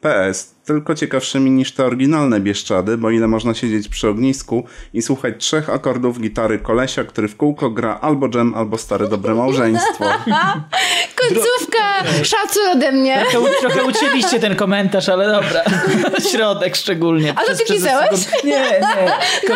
PS. 0.00 0.54
Tylko 0.70 0.94
ciekawszymi 0.94 1.50
niż 1.50 1.72
te 1.72 1.84
oryginalne 1.84 2.40
Bieszczady, 2.40 2.96
bo 2.96 3.10
ile 3.10 3.28
można 3.28 3.54
siedzieć 3.54 3.88
przy 3.88 4.08
ognisku 4.08 4.64
i 4.94 5.02
słuchać 5.02 5.34
trzech 5.38 5.70
akordów 5.70 6.20
gitary 6.20 6.58
kolesia, 6.58 7.04
który 7.04 7.28
w 7.28 7.36
kółko 7.36 7.70
gra 7.70 7.98
albo 8.00 8.28
dżem, 8.28 8.54
albo 8.54 8.78
stare 8.78 9.08
dobre 9.08 9.34
małżeństwo. 9.34 10.04
Końcówka! 11.20 12.24
Szacuj 12.24 12.62
ode 12.72 12.92
mnie! 12.92 13.24
Trochę, 13.30 13.50
trochę 13.60 13.84
ucięliście 13.84 14.40
ten 14.40 14.56
komentarz, 14.56 15.08
ale 15.08 15.26
dobra. 15.26 15.62
Środek 16.32 16.76
szczególnie. 16.76 17.34
A 17.36 17.44
to 17.44 17.54
ty 17.54 17.74
pisałeś? 17.74 18.20
Nie, 18.44 18.50
nie. 18.50 18.80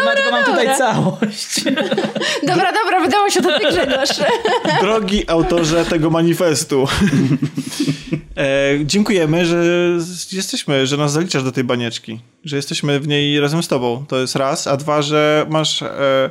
Ma- 0.04 0.14
tylko 0.14 0.30
mam 0.30 0.44
tutaj 0.44 0.66
dobra. 0.66 0.76
całość. 0.76 1.64
Dobra, 2.42 2.72
dobra, 2.72 3.00
wydało 3.00 3.30
się 3.30 3.42
to 3.42 3.58
ty, 3.58 3.66
Grzegorz. 3.68 4.10
Drogi 4.80 5.30
autorze 5.30 5.84
tego 5.84 6.10
manifestu. 6.10 6.88
e, 8.36 8.44
dziękujemy, 8.84 9.46
że 9.46 9.64
jesteśmy, 10.32 10.86
że 10.86 10.96
nas 11.04 11.12
zaliczasz 11.12 11.42
do 11.42 11.52
tej 11.52 11.64
banieczki. 11.64 12.20
Że 12.44 12.56
jesteśmy 12.56 13.00
w 13.00 13.08
niej 13.08 13.40
razem 13.40 13.62
z 13.62 13.68
tobą. 13.68 14.04
To 14.08 14.18
jest 14.18 14.36
raz. 14.36 14.66
A 14.66 14.76
dwa, 14.76 15.02
że 15.02 15.46
masz 15.50 15.82
e, 15.82 16.30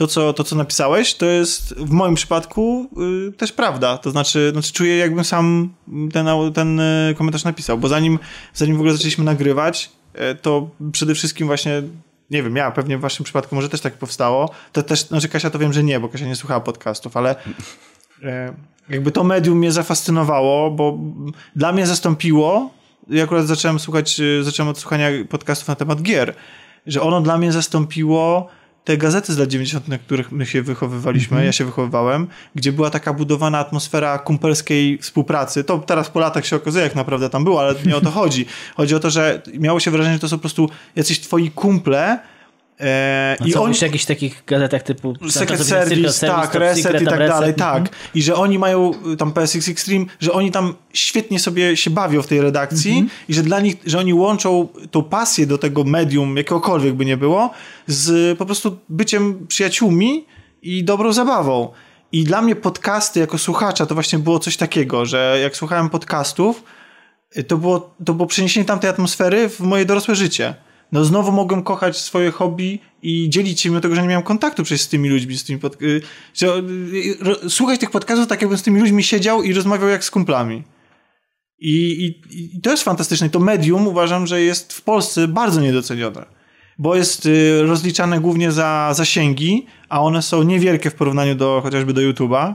to, 0.00 0.06
co, 0.06 0.32
to, 0.32 0.44
co 0.44 0.56
napisałeś, 0.56 1.14
to 1.14 1.26
jest 1.26 1.74
w 1.74 1.90
moim 1.90 2.14
przypadku 2.14 2.90
y, 3.28 3.32
też 3.32 3.52
prawda. 3.52 3.98
To 3.98 4.10
znaczy, 4.10 4.50
znaczy 4.52 4.72
czuję, 4.72 4.96
jakbym 4.96 5.24
sam 5.24 5.74
ten, 6.12 6.26
ten 6.54 6.80
y, 6.80 7.14
komentarz 7.18 7.44
napisał. 7.44 7.78
Bo 7.78 7.88
zanim, 7.88 8.18
zanim 8.54 8.76
w 8.76 8.78
ogóle 8.78 8.92
zaczęliśmy 8.92 9.24
nagrywać, 9.24 9.90
e, 10.14 10.34
to 10.34 10.70
przede 10.92 11.14
wszystkim 11.14 11.46
właśnie 11.46 11.82
nie 12.30 12.42
wiem, 12.42 12.56
ja 12.56 12.70
pewnie 12.70 12.98
w 12.98 13.00
waszym 13.00 13.24
przypadku 13.24 13.54
może 13.54 13.68
też 13.68 13.80
tak 13.80 13.94
powstało. 13.94 14.50
To 14.72 14.82
też, 14.82 15.00
znaczy 15.06 15.28
Kasia 15.28 15.50
to 15.50 15.58
wiem, 15.58 15.72
że 15.72 15.82
nie, 15.82 16.00
bo 16.00 16.08
Kasia 16.08 16.26
nie 16.26 16.36
słuchała 16.36 16.60
podcastów, 16.60 17.16
ale 17.16 17.36
e, 18.22 18.54
jakby 18.88 19.12
to 19.12 19.24
medium 19.24 19.58
mnie 19.58 19.72
zafascynowało, 19.72 20.70
bo 20.70 20.98
dla 21.56 21.72
mnie 21.72 21.86
zastąpiło, 21.86 22.70
ja 23.08 23.24
akurat 23.24 23.46
zacząłem 23.46 23.78
słuchać, 23.78 24.20
e, 24.20 24.44
zacząłem 24.44 24.70
od 24.70 24.78
słuchania 24.78 25.08
podcastów 25.28 25.68
na 25.68 25.74
temat 25.74 26.02
gier, 26.02 26.34
że 26.86 27.02
ono 27.02 27.20
dla 27.20 27.38
mnie 27.38 27.52
zastąpiło 27.52 28.48
te 28.84 28.96
gazety 28.96 29.32
z 29.32 29.38
lat 29.38 29.48
90., 29.48 29.88
na 29.88 29.98
których 29.98 30.32
my 30.32 30.46
się 30.46 30.62
wychowywaliśmy, 30.62 31.44
ja 31.44 31.52
się 31.52 31.64
wychowywałem, 31.64 32.26
gdzie 32.54 32.72
była 32.72 32.90
taka 32.90 33.12
budowana 33.12 33.58
atmosfera 33.58 34.18
kumpelskiej 34.18 34.98
współpracy. 34.98 35.64
To 35.64 35.78
teraz 35.78 36.10
po 36.10 36.20
latach 36.20 36.46
się 36.46 36.56
okazuje, 36.56 36.84
jak 36.84 36.94
naprawdę 36.94 37.30
tam 37.30 37.44
było, 37.44 37.60
ale 37.60 37.74
nie 37.86 37.96
o 37.96 38.00
to 38.00 38.10
chodzi. 38.10 38.46
Chodzi 38.76 38.94
o 38.94 39.00
to, 39.00 39.10
że 39.10 39.42
miało 39.58 39.80
się 39.80 39.90
wrażenie, 39.90 40.14
że 40.14 40.20
to 40.20 40.28
są 40.28 40.36
po 40.36 40.40
prostu 40.40 40.70
jacyś 40.96 41.20
twoi 41.20 41.50
kumple 41.50 42.18
e, 42.80 43.36
I 43.44 43.48
i 43.48 43.54
oni 43.54 43.74
w 43.74 43.82
jakichś 43.82 44.04
takich 44.04 44.42
gazetach 44.46 44.82
typu 44.82 45.14
Secret 45.30 45.60
Service, 45.66 46.26
tak, 46.26 46.52
Top 46.52 46.54
Reset 46.60 46.82
Secret, 46.82 47.02
i 47.02 47.04
tak 47.04 47.18
Reset. 47.18 47.34
dalej, 47.34 47.50
Mhm. 47.50 47.84
tak. 47.84 47.92
I 48.14 48.22
że 48.22 48.34
oni 48.34 48.58
mają 48.58 48.92
y, 49.12 49.16
tam 49.16 49.32
PSX 49.32 49.68
Extreme, 49.68 50.04
że 50.20 50.32
oni 50.32 50.50
tam 50.50 50.74
świetnie 50.92 51.38
sobie 51.38 51.76
się 51.76 51.90
bawią 51.90 52.22
w 52.22 52.26
tej 52.26 52.40
redakcji 52.40 52.90
Mhm. 52.92 53.10
i 53.28 53.34
że 53.34 53.42
dla 53.42 53.60
nich, 53.60 53.76
że 53.86 53.98
oni 53.98 54.14
łączą 54.14 54.68
tą 54.90 55.02
pasję 55.02 55.46
do 55.46 55.58
tego 55.58 55.84
medium, 55.84 56.36
jakiegokolwiek 56.36 56.94
by 56.94 57.04
nie 57.04 57.16
było, 57.16 57.50
z 57.86 58.38
po 58.38 58.46
prostu 58.46 58.78
byciem 58.88 59.46
przyjaciółmi 59.46 60.26
i 60.62 60.84
dobrą 60.84 61.12
zabawą. 61.12 61.68
I 62.12 62.24
dla 62.24 62.42
mnie 62.42 62.56
podcasty 62.56 63.20
jako 63.20 63.38
słuchacza 63.38 63.86
to 63.86 63.94
właśnie 63.94 64.18
było 64.18 64.38
coś 64.38 64.56
takiego, 64.56 65.06
że 65.06 65.38
jak 65.42 65.56
słuchałem 65.56 65.90
podcastów, 65.90 66.62
y, 67.36 67.44
to 67.44 67.56
było, 67.56 67.94
to 68.04 68.14
było 68.14 68.26
przeniesienie 68.26 68.66
tamtej 68.66 68.90
atmosfery 68.90 69.48
w 69.48 69.60
moje 69.60 69.84
dorosłe 69.84 70.14
życie. 70.14 70.54
No 70.92 71.04
znowu 71.04 71.32
mogłem 71.32 71.62
kochać 71.62 71.96
swoje 71.96 72.30
hobby 72.30 72.78
i 73.02 73.30
dzielić 73.30 73.60
się 73.60 73.68
mimo 73.68 73.80
tego, 73.80 73.94
że 73.94 74.02
nie 74.02 74.08
miałem 74.08 74.22
kontaktu 74.22 74.62
przecież 74.62 74.82
z 74.82 74.88
tymi 74.88 75.08
ludźmi, 75.08 75.38
z 75.38 75.44
tymi 75.44 75.58
pod... 75.58 75.82
y, 75.82 76.02
y, 76.42 77.50
słuchać 77.50 77.80
tych 77.80 77.90
podcastów 77.90 78.28
tak, 78.28 78.40
jakbym 78.40 78.58
z 78.58 78.62
tymi 78.62 78.80
ludźmi 78.80 79.02
siedział 79.02 79.42
i 79.42 79.52
rozmawiał 79.52 79.88
jak 79.88 80.04
z 80.04 80.10
kumplami. 80.10 80.62
I, 81.58 81.74
i, 82.30 82.56
I 82.56 82.60
to 82.60 82.70
jest 82.70 82.82
fantastyczne. 82.82 83.26
I 83.26 83.30
to 83.30 83.40
medium 83.40 83.86
uważam, 83.86 84.26
że 84.26 84.42
jest 84.42 84.72
w 84.72 84.82
Polsce 84.82 85.28
bardzo 85.28 85.60
niedocenione. 85.60 86.26
Bo 86.78 86.96
jest 86.96 87.26
y, 87.26 87.62
rozliczane 87.62 88.20
głównie 88.20 88.52
za 88.52 88.90
zasięgi, 88.94 89.66
a 89.88 90.02
one 90.02 90.22
są 90.22 90.42
niewielkie 90.42 90.90
w 90.90 90.94
porównaniu 90.94 91.34
do 91.34 91.60
chociażby 91.62 91.92
do 91.92 92.00
YouTube'a 92.00 92.54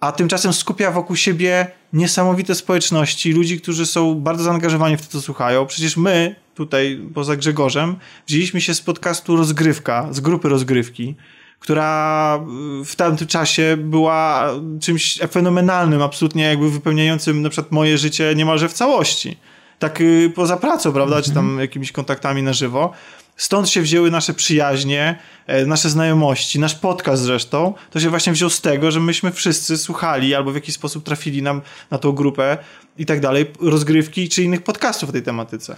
a 0.00 0.12
tymczasem 0.12 0.52
skupia 0.52 0.90
wokół 0.90 1.16
siebie 1.16 1.66
niesamowite 1.92 2.54
społeczności, 2.54 3.32
ludzi, 3.32 3.60
którzy 3.60 3.86
są 3.86 4.14
bardzo 4.14 4.44
zaangażowani 4.44 4.96
w 4.96 5.00
to, 5.00 5.12
co 5.12 5.20
słuchają. 5.20 5.66
Przecież 5.66 5.96
my, 5.96 6.34
tutaj 6.56 7.00
poza 7.14 7.36
Grzegorzem, 7.36 7.96
wzięliśmy 8.26 8.60
się 8.60 8.74
z 8.74 8.80
podcastu 8.80 9.36
Rozgrywka, 9.36 10.08
z 10.10 10.20
grupy 10.20 10.48
Rozgrywki, 10.48 11.14
która 11.58 12.40
y, 12.80 12.84
w 12.84 12.96
tamtym 12.96 13.26
czasie 13.26 13.76
była 13.78 14.50
czymś 14.80 15.18
fenomenalnym, 15.30 16.02
absolutnie 16.02 16.44
jakby 16.44 16.70
wypełniającym 16.70 17.42
na 17.42 17.48
przykład 17.48 17.72
moje 17.72 17.98
życie 17.98 18.34
niemalże 18.36 18.68
w 18.68 18.72
całości. 18.72 19.36
Tak 19.78 20.00
y, 20.00 20.32
poza 20.34 20.56
pracą, 20.56 20.92
prawda, 20.92 21.22
czy 21.22 21.32
tam 21.32 21.58
jakimiś 21.60 21.92
kontaktami 21.92 22.42
na 22.42 22.52
żywo. 22.52 22.92
Stąd 23.36 23.68
się 23.68 23.82
wzięły 23.82 24.10
nasze 24.10 24.34
przyjaźnie, 24.34 25.18
e, 25.46 25.66
nasze 25.66 25.90
znajomości, 25.90 26.58
nasz 26.58 26.74
podcast 26.74 27.22
zresztą. 27.22 27.74
To 27.90 28.00
się 28.00 28.10
właśnie 28.10 28.32
wziął 28.32 28.50
z 28.50 28.60
tego, 28.60 28.90
że 28.90 29.00
myśmy 29.00 29.32
wszyscy 29.32 29.78
słuchali 29.78 30.34
albo 30.34 30.52
w 30.52 30.54
jakiś 30.54 30.74
sposób 30.74 31.04
trafili 31.04 31.42
nam 31.42 31.62
na 31.90 31.98
tą 31.98 32.12
grupę 32.12 32.58
i 32.98 33.06
tak 33.06 33.20
dalej, 33.20 33.46
rozgrywki 33.60 34.28
czy 34.28 34.42
innych 34.42 34.62
podcastów 34.62 35.08
o 35.08 35.12
tej 35.12 35.22
tematyce. 35.22 35.76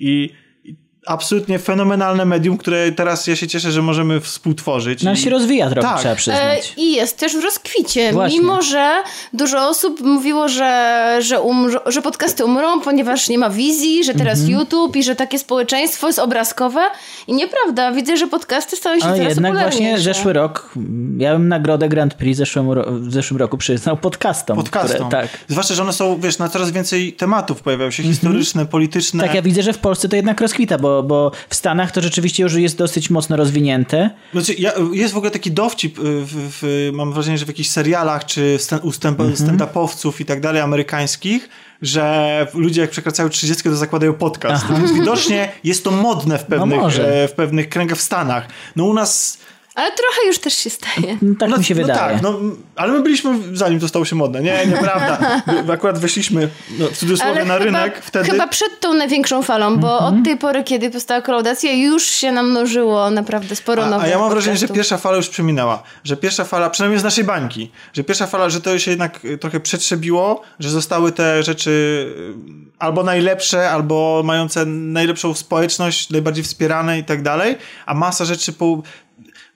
I, 0.00 0.12
i 0.24 0.34
absolutnie 1.06 1.58
fenomenalne 1.58 2.24
medium, 2.24 2.56
które 2.58 2.92
teraz 2.92 3.26
ja 3.26 3.36
się 3.36 3.48
cieszę, 3.48 3.72
że 3.72 3.82
możemy 3.82 4.20
współtworzyć. 4.20 5.02
No 5.02 5.12
I- 5.12 5.16
się 5.16 5.30
rozwija 5.30 5.70
trochę, 5.70 5.88
Tak. 5.88 5.98
trzeba 5.98 6.12
E, 6.14 6.16
przyznać. 6.16 6.72
I 6.76 6.92
jest 6.92 7.16
też 7.18 7.36
w 7.36 7.44
rozkwicie, 7.44 8.12
Właśnie. 8.12 8.38
mimo 8.40 8.62
że 8.62 8.90
dużo 9.32 9.68
osób 9.68 10.00
mówiło, 10.00 10.48
że, 10.48 11.16
że, 11.20 11.40
umrą, 11.40 11.78
że 11.86 12.02
podcasty 12.02 12.44
umrą, 12.44 12.80
ponieważ 12.80 13.28
nie 13.28 13.38
ma 13.38 13.50
wizji, 13.50 14.04
że 14.04 14.14
teraz 14.14 14.38
Mhm. 14.40 14.58
YouTube 14.60 14.96
i 14.96 15.02
że 15.02 15.16
takie 15.16 15.38
społeczeństwo 15.38 16.06
jest 16.06 16.18
obrazkowe. 16.18 16.80
I 17.26 17.34
nieprawda, 17.34 17.92
widzę, 17.92 18.16
że 18.16 18.26
podcasty 18.26 18.76
stają 18.76 19.00
się 19.00 19.06
Ale 19.06 19.16
coraz 19.16 19.30
jednak 19.30 19.52
właśnie 19.52 19.98
zeszły 19.98 20.32
rok, 20.32 20.74
ja 21.18 21.32
bym 21.32 21.48
nagrodę 21.48 21.88
Grand 21.88 22.14
Prix 22.14 22.38
zeszłemu 22.38 22.74
ro- 22.74 22.86
w 22.92 23.12
zeszłym 23.12 23.38
roku 23.40 23.58
przyznał 23.58 23.96
podcastom. 23.96 24.56
Podcastom. 24.56 25.06
Które, 25.08 25.22
tak. 25.22 25.30
Zwłaszcza, 25.48 25.74
że 25.74 25.82
one 25.82 25.92
są, 25.92 26.20
wiesz, 26.20 26.38
na 26.38 26.48
coraz 26.48 26.70
więcej 26.70 27.12
tematów 27.12 27.62
pojawiają 27.62 27.90
się 27.90 28.02
historyczne, 28.02 28.66
polityczne. 28.66 29.24
Tak, 29.24 29.34
ja 29.34 29.42
widzę, 29.42 29.62
że 29.62 29.72
w 29.72 29.78
Polsce 29.78 30.08
to 30.08 30.16
jednak 30.16 30.40
rozkwita, 30.40 30.78
bo 30.78 30.99
bo, 31.02 31.20
bo 31.20 31.32
w 31.48 31.54
Stanach 31.54 31.92
to 31.92 32.00
rzeczywiście 32.00 32.42
już 32.42 32.54
jest 32.54 32.76
dosyć 32.76 33.10
mocno 33.10 33.36
rozwinięte. 33.36 34.10
Znaczy, 34.32 34.54
ja, 34.54 34.72
jest 34.92 35.14
w 35.14 35.16
ogóle 35.16 35.30
taki 35.30 35.50
dowcip, 35.50 35.98
y, 35.98 36.02
w, 36.02 36.30
w, 36.32 36.90
mam 36.92 37.12
wrażenie, 37.12 37.38
że 37.38 37.44
w 37.44 37.48
jakichś 37.48 37.68
serialach, 37.68 38.24
czy 38.24 38.56
stand, 38.58 38.84
u 38.84 38.92
stand, 38.92 39.18
stand-upowców 39.18 40.20
i 40.20 40.24
tak 40.24 40.40
dalej, 40.40 40.62
amerykańskich, 40.62 41.48
że 41.82 42.46
ludzie 42.54 42.80
jak 42.80 42.90
przekraczają 42.90 43.28
30 43.28 43.62
to 43.62 43.76
zakładają 43.76 44.12
podcast. 44.12 44.66
Więc 44.78 44.92
widocznie 44.92 45.52
jest 45.64 45.84
to 45.84 45.90
modne 45.90 46.38
w 46.38 46.44
pewnych, 46.44 46.80
może. 46.80 47.22
e, 47.24 47.28
w 47.28 47.32
pewnych 47.32 47.68
kręgach 47.68 47.98
w 47.98 48.02
Stanach. 48.02 48.48
No 48.76 48.84
u 48.84 48.94
nas 48.94 49.38
Ale 49.80 49.90
trochę 49.92 50.26
już 50.26 50.38
też 50.38 50.54
się 50.54 50.70
staje. 50.70 51.18
No, 51.22 51.34
tak 51.38 51.50
no, 51.50 51.56
mi 51.58 51.64
się 51.64 51.74
no 51.74 51.80
wydaje. 51.80 52.12
tak, 52.14 52.22
no, 52.22 52.38
ale 52.76 52.92
my 52.92 53.02
byliśmy 53.02 53.30
zanim 53.52 53.80
to 53.80 53.88
stało 53.88 54.04
się 54.04 54.16
modne. 54.16 54.40
Nie, 54.42 54.66
nieprawda. 54.66 55.42
Akurat 55.74 55.98
weszliśmy 55.98 56.48
no, 56.78 56.86
w 56.86 56.96
cudzysłowie 56.96 57.30
Ale 57.32 57.44
na 57.44 57.54
chyba, 57.54 57.64
rynek 57.64 58.02
wtedy. 58.04 58.30
chyba 58.30 58.46
przed 58.48 58.80
tą 58.80 58.94
największą 58.94 59.42
falą, 59.42 59.76
bo 59.76 59.92
Mhm. 59.98 60.18
od 60.18 60.24
tej 60.24 60.36
pory, 60.36 60.64
kiedy 60.64 60.90
powstała 60.90 61.20
kolaudacja, 61.22 61.72
już 61.72 62.02
się 62.04 62.32
namnożyło 62.32 63.10
naprawdę 63.10 63.56
sporo 63.56 63.84
A, 63.84 63.90
nowych 63.90 64.06
a 64.06 64.10
ja 64.10 64.18
mam 64.18 64.30
wrażenie, 64.30 64.56
że 64.56 64.68
pierwsza 64.68 64.98
fala 64.98 65.16
już 65.16 65.28
przeminęła. 65.28 65.82
Że 66.04 66.16
pierwsza 66.16 66.44
fala, 66.44 66.70
przynajmniej 66.70 67.00
z 67.00 67.04
naszej 67.04 67.24
bańki, 67.24 67.70
że 67.92 68.04
pierwsza 68.04 68.26
fala, 68.26 68.50
że 68.50 68.60
to 68.60 68.78
się 68.78 68.90
jednak 68.90 69.24
y, 69.24 69.38
trochę 69.38 69.60
przetrzebiło, 69.60 70.42
że 70.58 70.70
zostały 70.70 71.12
te 71.12 71.42
rzeczy 71.42 71.70
y, 71.70 72.70
albo 72.78 73.02
najlepsze, 73.02 73.70
albo 73.70 74.22
mające 74.24 74.66
najlepszą 74.66 75.34
społeczność, 75.34 76.10
najbardziej 76.10 76.44
wspierane 76.44 76.98
i 76.98 77.04
tak 77.04 77.22
dalej, 77.22 77.56
a 77.86 77.94
masa 77.94 78.24
rzeczy 78.24 78.52
po... 78.52 78.82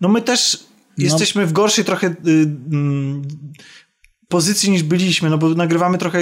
No 0.01 0.09
my 0.09 0.23
też 0.23 0.65
jesteśmy 0.99 1.47
w 1.47 1.53
gorszej 1.53 1.85
trochę 1.85 2.07
y, 2.07 2.13
mm, 2.73 3.23
pozycji 4.29 4.71
niż 4.71 4.83
byliśmy, 4.83 5.31
no 5.31 5.39
bo 5.39 5.49
nagrywamy 5.49 5.99
trochę 5.99 6.19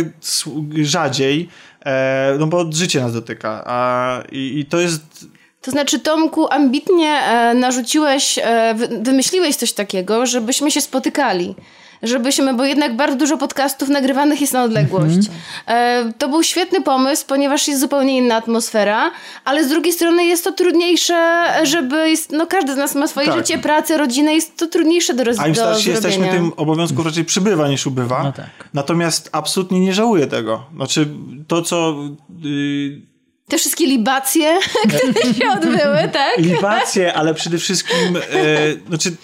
rzadziej, 0.82 1.48
e, 1.84 2.36
no 2.38 2.46
bo 2.46 2.72
życie 2.72 3.00
nas 3.00 3.12
dotyka, 3.12 3.62
a, 3.66 4.22
i, 4.32 4.58
i 4.58 4.66
to 4.66 4.80
jest 4.80 5.26
To 5.60 5.70
znaczy, 5.70 6.00
Tomku, 6.00 6.52
ambitnie 6.52 7.08
e, 7.08 7.54
narzuciłeś, 7.54 8.38
e, 8.42 8.74
wy, 8.74 8.88
wymyśliłeś 9.02 9.56
coś 9.56 9.72
takiego, 9.72 10.26
żebyśmy 10.26 10.70
się 10.70 10.80
spotykali. 10.80 11.54
Żebyśmy, 12.02 12.54
bo 12.54 12.64
jednak 12.64 12.96
bardzo 12.96 13.16
dużo 13.16 13.38
podcastów 13.38 13.88
nagrywanych 13.88 14.40
jest 14.40 14.52
na 14.52 14.64
odległość. 14.64 15.18
E, 15.66 16.12
to 16.18 16.28
był 16.28 16.42
świetny 16.42 16.80
pomysł, 16.82 17.24
ponieważ 17.26 17.68
jest 17.68 17.80
zupełnie 17.80 18.18
inna 18.18 18.36
atmosfera, 18.36 19.10
ale 19.44 19.64
z 19.64 19.68
drugiej 19.68 19.92
strony 19.92 20.24
jest 20.24 20.44
to 20.44 20.52
trudniejsze, 20.52 21.44
żeby. 21.62 22.10
Jest, 22.10 22.32
no 22.32 22.46
każdy 22.46 22.74
z 22.74 22.76
nas 22.76 22.94
ma 22.94 23.06
swoje 23.06 23.26
Tak. 23.26 23.36
życie, 23.36 23.58
pracę, 23.58 23.98
rodzinę, 23.98 24.34
jest 24.34 24.56
to 24.56 24.66
trudniejsze 24.66 25.14
do, 25.14 25.24
roz, 25.24 25.38
A 25.38 25.48
im 25.48 25.54
starsi 25.54 25.90
jesteśmy, 25.90 26.28
tym 26.28 26.52
obowiązków 26.56 27.06
raczej 27.06 27.24
przybywa 27.24 27.68
niż 27.68 27.86
ubywa. 27.86 28.22
No 28.22 28.32
tak. 28.32 28.68
Natomiast 28.74 29.28
absolutnie 29.32 29.80
nie 29.80 29.94
żałuję 29.94 30.26
tego. 30.26 30.64
Znaczy, 30.76 31.08
to 31.48 31.62
co. 31.62 31.96
Yy, 32.42 33.00
Te 33.48 33.58
wszystkie 33.58 33.86
libacje, 33.86 34.58
które 34.88 35.34
się 35.34 35.50
odbyły, 35.50 36.08
tak? 36.12 36.38
libacje, 36.38 37.14
ale 37.14 37.34
przede 37.34 37.58
wszystkim. 37.58 38.14
Yy, 38.14 38.80
znaczy, 38.88 39.16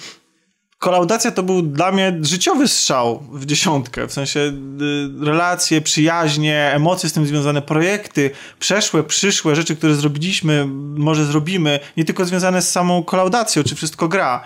kolaudacja 0.78 1.31
to 1.31 1.42
był 1.42 1.62
dla 1.62 1.92
mnie 1.92 2.18
życiowy 2.23 2.68
strzał 2.68 3.23
w 3.32 3.47
dziesiątkę. 3.47 4.08
W 4.08 4.12
sensie 4.12 4.40
yy, 4.40 5.26
relacje, 5.26 5.81
przyjaźnie, 5.81 6.70
emocje 6.74 7.08
z 7.08 7.12
tym 7.12 7.26
związane, 7.26 7.62
projekty, 7.62 8.31
przeszłe, 8.58 9.02
przyszłe, 9.02 9.57
rzeczy, 9.57 9.76
które 9.76 9.94
zrobiliśmy, 9.94 10.66
może 10.97 11.24
zrobimy, 11.24 11.81
nie 11.97 12.05
tylko 12.05 12.24
związane 12.24 12.62
z 12.62 12.70
samą 12.70 13.02
kolaudacją, 13.02 13.65
czy 13.65 13.74
wszystko 13.74 14.08
gra. 14.08 14.44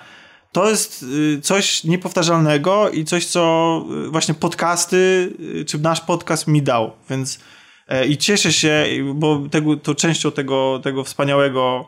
To 0.52 0.70
jest 0.70 1.02
y, 1.02 1.40
coś 1.40 1.84
niepowtarzalnego 1.84 2.90
i 2.90 3.04
coś, 3.04 3.26
co 3.26 3.84
y, 4.06 4.10
właśnie 4.10 4.34
podcasty, 4.34 5.32
y, 5.60 5.64
czy 5.64 5.78
nasz 5.78 6.00
podcast 6.00 6.46
mi 6.46 6.62
dał, 6.62 6.90
więc 7.10 7.38
i 8.08 8.18
cieszę 8.18 8.52
się, 8.52 8.86
bo 9.14 9.42
tego, 9.50 9.76
to 9.76 9.94
częścią 9.94 10.32
tego, 10.32 10.80
tego 10.82 11.04
wspaniałego 11.04 11.86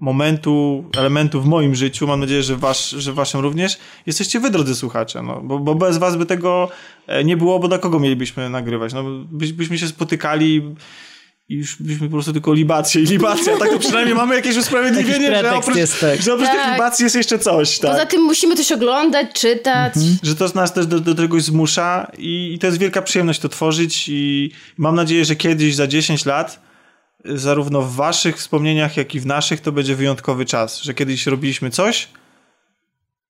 momentu, 0.00 0.84
elementu 0.98 1.40
w 1.40 1.46
moim 1.46 1.74
życiu, 1.74 2.06
mam 2.06 2.20
nadzieję, 2.20 2.42
że, 2.42 2.56
wasz, 2.56 2.90
że 2.90 3.12
waszym 3.12 3.40
również, 3.40 3.78
jesteście 4.06 4.40
wy, 4.40 4.50
drodzy 4.50 4.74
słuchacze, 4.74 5.22
no, 5.22 5.40
bo, 5.40 5.58
bo 5.58 5.74
bez 5.74 5.98
was 5.98 6.16
by 6.16 6.26
tego 6.26 6.68
e, 7.06 7.24
nie 7.24 7.36
było, 7.36 7.58
bo 7.58 7.68
do 7.68 7.78
kogo 7.78 8.00
mielibyśmy 8.00 8.50
nagrywać? 8.50 8.92
No, 8.92 9.04
byś, 9.30 9.52
byśmy 9.52 9.78
się 9.78 9.88
spotykali 9.88 10.74
i 11.48 11.54
już 11.54 11.76
byśmy 11.82 12.06
po 12.06 12.12
prostu 12.12 12.32
tylko 12.32 12.54
libacje 12.54 13.02
i 13.02 13.04
libacje, 13.04 13.54
a 13.54 13.58
tak 13.58 13.70
to 13.70 13.78
przynajmniej 13.78 14.14
mamy 14.14 14.34
jakieś 14.34 14.56
usprawiedliwienie, 14.56 15.40
że 15.40 15.54
oprócz, 15.54 15.76
jest, 15.76 16.00
tak. 16.00 16.22
że 16.22 16.34
oprócz 16.34 16.48
tych 16.48 16.60
Tak. 16.60 16.72
libacji 16.72 17.02
jest 17.02 17.16
jeszcze 17.16 17.38
coś, 17.38 17.78
tak. 17.78 17.90
Poza 17.90 18.06
tym 18.06 18.22
musimy 18.22 18.56
coś 18.56 18.72
oglądać, 18.72 19.26
czytać. 19.32 19.94
Że 20.22 20.34
to 20.34 20.48
nas 20.54 20.72
też 20.72 20.86
do, 20.86 21.00
do 21.00 21.14
czegoś 21.14 21.42
zmusza 21.42 22.12
i, 22.18 22.52
i 22.54 22.58
to 22.58 22.66
jest 22.66 22.78
wielka 22.78 23.02
przyjemność 23.02 23.40
to 23.40 23.48
tworzyć 23.48 24.08
i 24.08 24.50
mam 24.78 24.94
nadzieję, 24.94 25.24
że 25.24 25.36
kiedyś 25.36 25.74
za 25.74 25.86
10 25.86 26.26
lat 26.26 26.67
zarówno 27.34 27.82
w 27.82 27.94
waszych 27.94 28.36
wspomnieniach, 28.36 28.96
jak 28.96 29.14
i 29.14 29.20
w 29.20 29.26
naszych 29.26 29.60
to 29.60 29.72
będzie 29.72 29.94
wyjątkowy 29.94 30.44
czas, 30.44 30.80
że 30.82 30.94
kiedyś 30.94 31.26
robiliśmy 31.26 31.70
coś, 31.70 32.08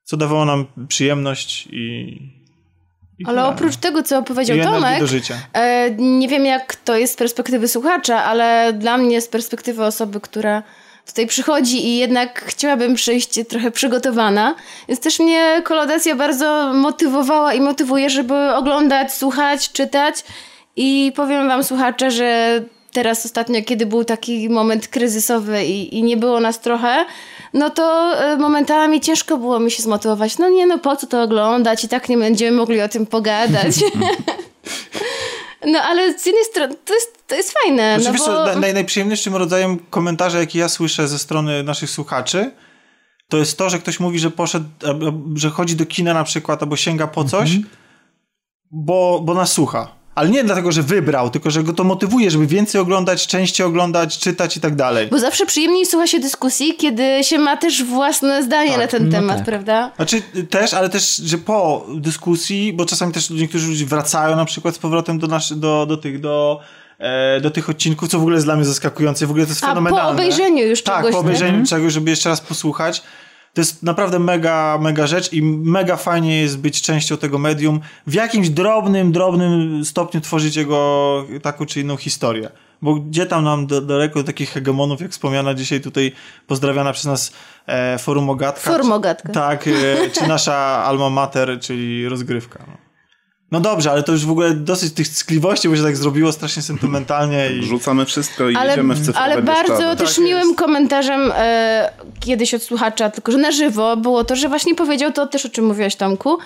co 0.05 0.17
dawało 0.17 0.45
nam 0.45 0.67
przyjemność 0.89 1.69
i... 1.71 2.19
i 3.19 3.25
Ale 3.27 3.47
oprócz 3.47 3.75
no. 3.75 3.81
tego, 3.81 4.03
co 4.03 4.21
I 4.21 4.25
powiedział 4.25 4.59
energii 4.59 5.23
Tomek, 5.23 5.41
e, 5.53 5.91
nie 5.99 6.29
wiem 6.29 6.45
jak 6.45 6.77
to 6.77 6.97
jest 6.97 7.13
z 7.13 7.17
perspektywy 7.17 7.69
słuchacza, 7.69 8.25
ale 8.25 8.73
dla 8.73 8.99
mnie 8.99 9.21
z 9.21 9.29
perspektywy 9.29 9.85
osoby, 9.85 10.21
która 10.21 10.63
tutaj 11.07 11.27
przychodzi 11.27 11.87
i 11.87 11.99
jednak 11.99 12.45
chciałabym 12.45 12.95
przyjść 12.95 13.41
trochę 13.49 13.71
przygotowana, 13.71 14.55
więc 14.89 15.01
też 15.01 15.19
mnie 15.19 15.63
kolodacja 15.65 16.17
bardzo 16.17 16.73
motywowała 16.75 17.55
i 17.55 17.61
motywuje, 17.61 18.11
żeby 18.11 18.55
oglądać, 18.55 19.15
słuchać, 19.15 19.73
czytać 19.73 20.25
i 20.77 21.13
powiem 21.17 21.49
wam 21.49 21.65
słuchacze, 21.65 22.11
że 22.11 22.61
teraz 22.93 23.27
ostatnio, 23.27 23.63
kiedy 23.63 23.87
był 23.87 24.05
taki 24.05 24.49
moment 24.49 24.89
kryzysowy 24.89 25.65
i, 25.65 25.99
i 25.99 26.03
nie 26.03 26.17
było 26.17 26.41
nas 26.41 26.61
trochę, 26.61 27.07
no 27.55 27.71
to 27.71 28.13
e, 28.19 28.37
momentami 28.37 29.01
ciężko 29.01 29.37
było 29.37 29.61
mi 29.61 29.71
się 29.71 29.83
zmotywować. 29.83 30.39
No 30.39 30.49
nie, 30.49 30.67
no 30.67 30.79
po 30.79 30.97
co 30.97 31.07
to 31.07 31.23
oglądać 31.23 31.85
i 31.85 31.89
tak 31.89 32.09
nie 32.09 32.19
będziemy 32.19 32.57
mogli 32.57 32.81
o 32.81 32.89
tym 32.89 33.07
pogadać. 33.07 33.75
no 35.73 35.79
ale 35.79 36.19
z 36.19 36.27
jednej 36.27 36.45
strony 36.45 36.75
to 36.85 36.95
jest, 36.95 37.27
to 37.27 37.35
jest 37.35 37.55
fajne, 37.63 38.01
Znaczy, 38.01 38.05
no 38.05 38.13
wiesz 38.13 38.21
bo... 38.21 38.27
co, 38.27 38.45
naj, 38.45 38.61
naj, 38.61 38.75
najprzyjemniejszym 38.75 39.37
rodzajem 39.37 39.79
komentarza, 39.91 40.39
jaki 40.39 40.59
ja 40.59 40.69
słyszę 40.69 41.09
ze 41.09 41.19
strony 41.19 41.63
naszych 41.63 41.91
słuchaczy, 41.91 42.51
to 43.29 43.37
jest 43.37 43.59
to, 43.59 43.71
że 43.71 43.79
ktoś 43.79 44.01
mówi, 44.01 44.19
że 44.19 44.31
poszedł, 44.31 44.67
że 45.35 45.51
chodzi 45.51 45.77
do 45.77 45.87
kina 45.87 46.15
na 46.15 46.25
przykład, 46.25 46.63
albo 46.63 46.77
sięga 46.77 47.07
po 47.07 47.25
coś, 47.25 47.51
bo, 48.71 49.21
bo 49.25 49.35
nas 49.35 49.53
słucha. 49.53 49.98
Ale 50.19 50.29
nie 50.31 50.45
dlatego, 50.45 50.73
że 50.73 50.83
wybrał, 50.83 51.31
tylko 51.31 51.51
że 51.51 51.63
go 51.63 51.73
to 51.73 51.85
motywuje, 51.85 52.31
żeby 52.31 52.47
więcej 52.47 52.81
oglądać, 52.81 53.27
częściej 53.27 53.67
oglądać, 53.67 54.19
czytać 54.19 54.57
i 54.57 54.61
tak 54.61 54.77
dalej. 54.77 55.09
Bo 55.11 55.19
zawsze 55.19 55.47
przyjemniej 55.47 55.87
słucha 55.87 56.07
się 56.07 56.21
dyskusji, 56.21 56.75
kiedy 56.77 57.25
się 57.25 57.39
ma 57.39 57.57
też 57.57 57.85
własne 57.85 58.43
zdanie 58.43 58.71
Tak, 58.71 58.81
na 58.81 58.87
ten 58.87 59.05
no 59.05 59.13
temat, 59.13 59.37
tak. 59.37 59.47
prawda? 59.47 59.93
Znaczy 59.97 60.23
też, 60.51 60.75
ale 60.75 60.89
też, 60.89 61.17
że 61.17 61.39
po 61.39 61.87
dyskusji, 61.95 62.73
bo 62.73 62.85
czasami 62.85 63.13
też 63.13 63.31
niektórzy 63.31 63.69
ludzie 63.69 63.87
wracają 63.87 64.37
na 64.37 64.45
przykład 64.45 64.75
z 64.75 64.79
powrotem 64.79 65.19
do, 65.19 65.27
naszy, 65.27 65.57
do, 65.57 65.87
do 65.87 65.97
tych, 65.97 66.21
do, 66.21 66.61
e, 66.99 67.41
do 67.41 67.51
tych 67.51 67.71
odcinków, 67.71 68.09
co 68.09 68.19
w 68.19 68.21
ogóle 68.21 68.37
jest 68.37 68.47
dla 68.47 68.57
mnie 68.57 68.65
zaskakujące, 68.65 69.27
w 69.27 69.31
ogóle 69.31 69.47
to 69.47 69.51
jest 69.51 69.65
A 69.65 69.67
po 69.67 69.71
fenomenalne. 69.73 70.11
obejrzeniu 70.13 70.67
już 70.67 70.83
tak, 70.83 70.97
czegoś, 70.97 71.13
po 71.13 71.17
nie? 71.17 71.21
obejrzeniu 71.21 71.67
czegoś, 71.67 71.93
żeby 71.93 72.11
jeszcze 72.11 72.29
raz 72.29 72.41
posłuchać. 72.41 73.03
To 73.55 73.61
jest 73.61 73.83
naprawdę 73.83 74.19
mega, 74.19 74.79
mega 74.81 75.07
rzecz 75.07 75.33
i 75.33 75.43
mega 75.43 75.97
fajnie 75.97 76.41
jest 76.41 76.59
być 76.59 76.83
częścią 76.83 77.17
tego 77.17 77.39
medium, 77.39 77.81
w 78.07 78.15
jakimś 78.15 78.51
drobnym, 78.51 79.13
drobnym 79.13 79.85
stopniu 79.85 80.21
tworzyć 80.21 80.57
jego 80.57 81.25
taką 81.43 81.67
czy 81.67 81.81
inną 81.81 81.97
historię. 81.97 82.51
Bo 82.83 82.95
gdzie 82.95 83.27
tam 83.27 83.45
nam 83.45 83.67
do, 83.67 83.81
daleko 83.81 84.21
do 84.21 84.25
takich 84.25 84.51
hegemonów, 84.51 85.01
jak 85.01 85.11
wspomniana 85.11 85.55
dzisiaj 85.55 85.81
tutaj 85.81 86.13
pozdrawiana 86.47 86.93
przez 86.93 87.05
nas 87.05 87.33
e, 87.67 87.99
Forum 87.99 88.31
Ogatka. 88.31 88.71
Forum 88.71 88.93
Ogatka. 88.93 89.33
Tak, 89.33 89.69
e, 89.69 90.11
czy 90.11 90.29
nasza 90.29 90.57
alma 90.85 91.11
mater, 91.11 91.61
czyli 91.61 92.09
rozgrywka. 92.09 92.65
No. 92.67 92.88
No 93.51 93.61
dobrze, 93.61 93.91
ale 93.91 94.03
to 94.03 94.13
już 94.13 94.27
w 94.27 94.31
ogóle 94.31 94.55
dosyć 94.55 94.93
tych 94.95 95.09
ckliwości, 95.09 95.69
bo 95.69 95.77
się 95.77 95.83
tak 95.83 95.97
zrobiło 95.97 96.33
strasznie 96.33 96.63
sentymentalnie 96.63 97.51
i... 97.51 97.63
Rzucamy 97.63 98.05
wszystko 98.07 98.49
i 98.49 98.57
Ale, 98.57 98.71
jedziemy 98.71 98.95
w 98.95 98.99
cyfrowe 98.99 99.21
ale 99.21 99.43
bardzo 99.43 99.73
Bieszczady. 99.73 99.97
też 99.97 100.15
Tak 100.15 100.25
miłym 100.25 100.49
jest. 100.49 100.59
komentarzem 100.59 101.33
e, 101.37 101.93
kiedyś 102.21 102.55
od 102.55 102.63
słuchacza, 102.63 103.11
tylko 103.11 103.33
że 103.33 103.39
na 103.39 103.53
żywo, 103.53 103.97
było 103.97 104.25
to, 104.25 104.37
że 104.37 104.49
właśnie 104.49 104.75
powiedział 104.75 105.13
to 105.13 105.27
też, 105.27 105.47
o 105.47 105.49
czym 105.49 105.65
mówiłaś 105.65 105.97
Tomku, 105.97 106.39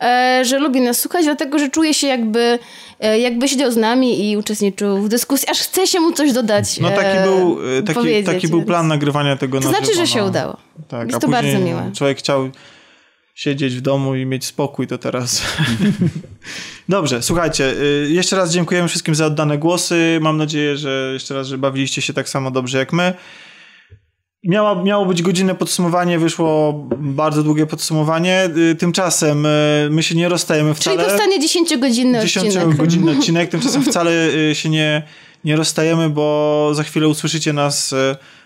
e, 0.00 0.42
że 0.44 0.58
lubi 0.58 0.80
nas 0.80 0.98
słuchać, 1.00 1.24
dlatego, 1.24 1.58
że 1.58 1.68
czuje 1.68 1.94
się 1.94 2.06
jakby, 2.06 2.58
e, 3.00 3.18
jakby 3.18 3.48
siedział 3.48 3.70
z 3.70 3.76
nami 3.76 4.30
i 4.30 4.36
uczestniczył 4.36 4.98
w 5.02 5.08
dyskusji, 5.08 5.48
aż 5.48 5.58
chce 5.58 5.86
się 5.86 6.00
mu 6.00 6.12
coś 6.12 6.32
dodać. 6.32 6.80
No 6.80 6.90
taki 6.90 7.18
e, 7.18 7.24
był, 7.24 7.58
e, 7.78 7.82
taki, 7.82 8.24
taki 8.24 8.48
był 8.48 8.62
plan 8.62 8.88
nagrywania 8.88 9.36
tego 9.36 9.60
To 9.60 9.64
na 9.64 9.70
znaczy, 9.70 9.86
żywo, 9.92 10.06
że 10.06 10.12
się 10.12 10.20
no. 10.20 10.26
udało. 10.26 10.56
Tak, 10.88 11.06
Jest 11.06 11.16
a 11.16 11.20
to 11.20 11.28
bardzo 11.28 11.58
miłe. 11.58 11.90
Człowiek 11.96 12.18
chciał 12.18 12.50
siedzieć 13.36 13.76
w 13.76 13.80
domu 13.80 14.14
i 14.14 14.26
mieć 14.26 14.44
spokój, 14.44 14.86
to 14.86 14.98
teraz... 14.98 15.42
Dobrze, 16.88 17.22
słuchajcie, 17.22 17.72
y, 18.04 18.08
jeszcze 18.10 18.36
raz 18.36 18.52
dziękujemy 18.52 18.88
wszystkim 18.88 19.14
za 19.14 19.26
oddane 19.26 19.58
głosy. 19.58 20.18
Mam 20.20 20.36
nadzieję, 20.36 20.76
że 20.76 21.10
jeszcze 21.12 21.34
raz, 21.34 21.46
że 21.46 21.58
bawiliście 21.58 22.02
się 22.02 22.12
tak 22.12 22.28
samo 22.28 22.50
dobrze 22.50 22.78
jak 22.78 22.92
my. 22.92 23.14
Miało, 24.44 24.84
miało 24.84 25.06
być 25.06 25.22
godzinne 25.22 25.54
podsumowanie, 25.54 26.18
wyszło 26.18 26.72
bardzo 26.98 27.42
długie 27.42 27.66
podsumowanie. 27.66 28.50
Y, 28.56 28.74
Tymczasem 28.74 29.46
y, 29.46 29.88
my 29.90 30.02
się 30.02 30.14
nie 30.14 30.28
rozstajemy 30.28 30.74
Czyli 30.74 30.96
wcale. 30.96 31.04
powstanie 31.04 31.40
10-godzinny 31.40 32.22
odcinek. 32.22 32.52
10-godzinny 32.52 33.18
odcinek, 33.18 33.50
tymczasem 33.54 33.82
wcale 33.82 34.12
się 34.52 34.68
nie, 34.68 35.02
nie 35.44 35.56
rozstajemy, 35.56 36.10
bo 36.10 36.70
za 36.74 36.82
chwilę 36.82 37.08
usłyszycie 37.08 37.52
nas 37.52 37.94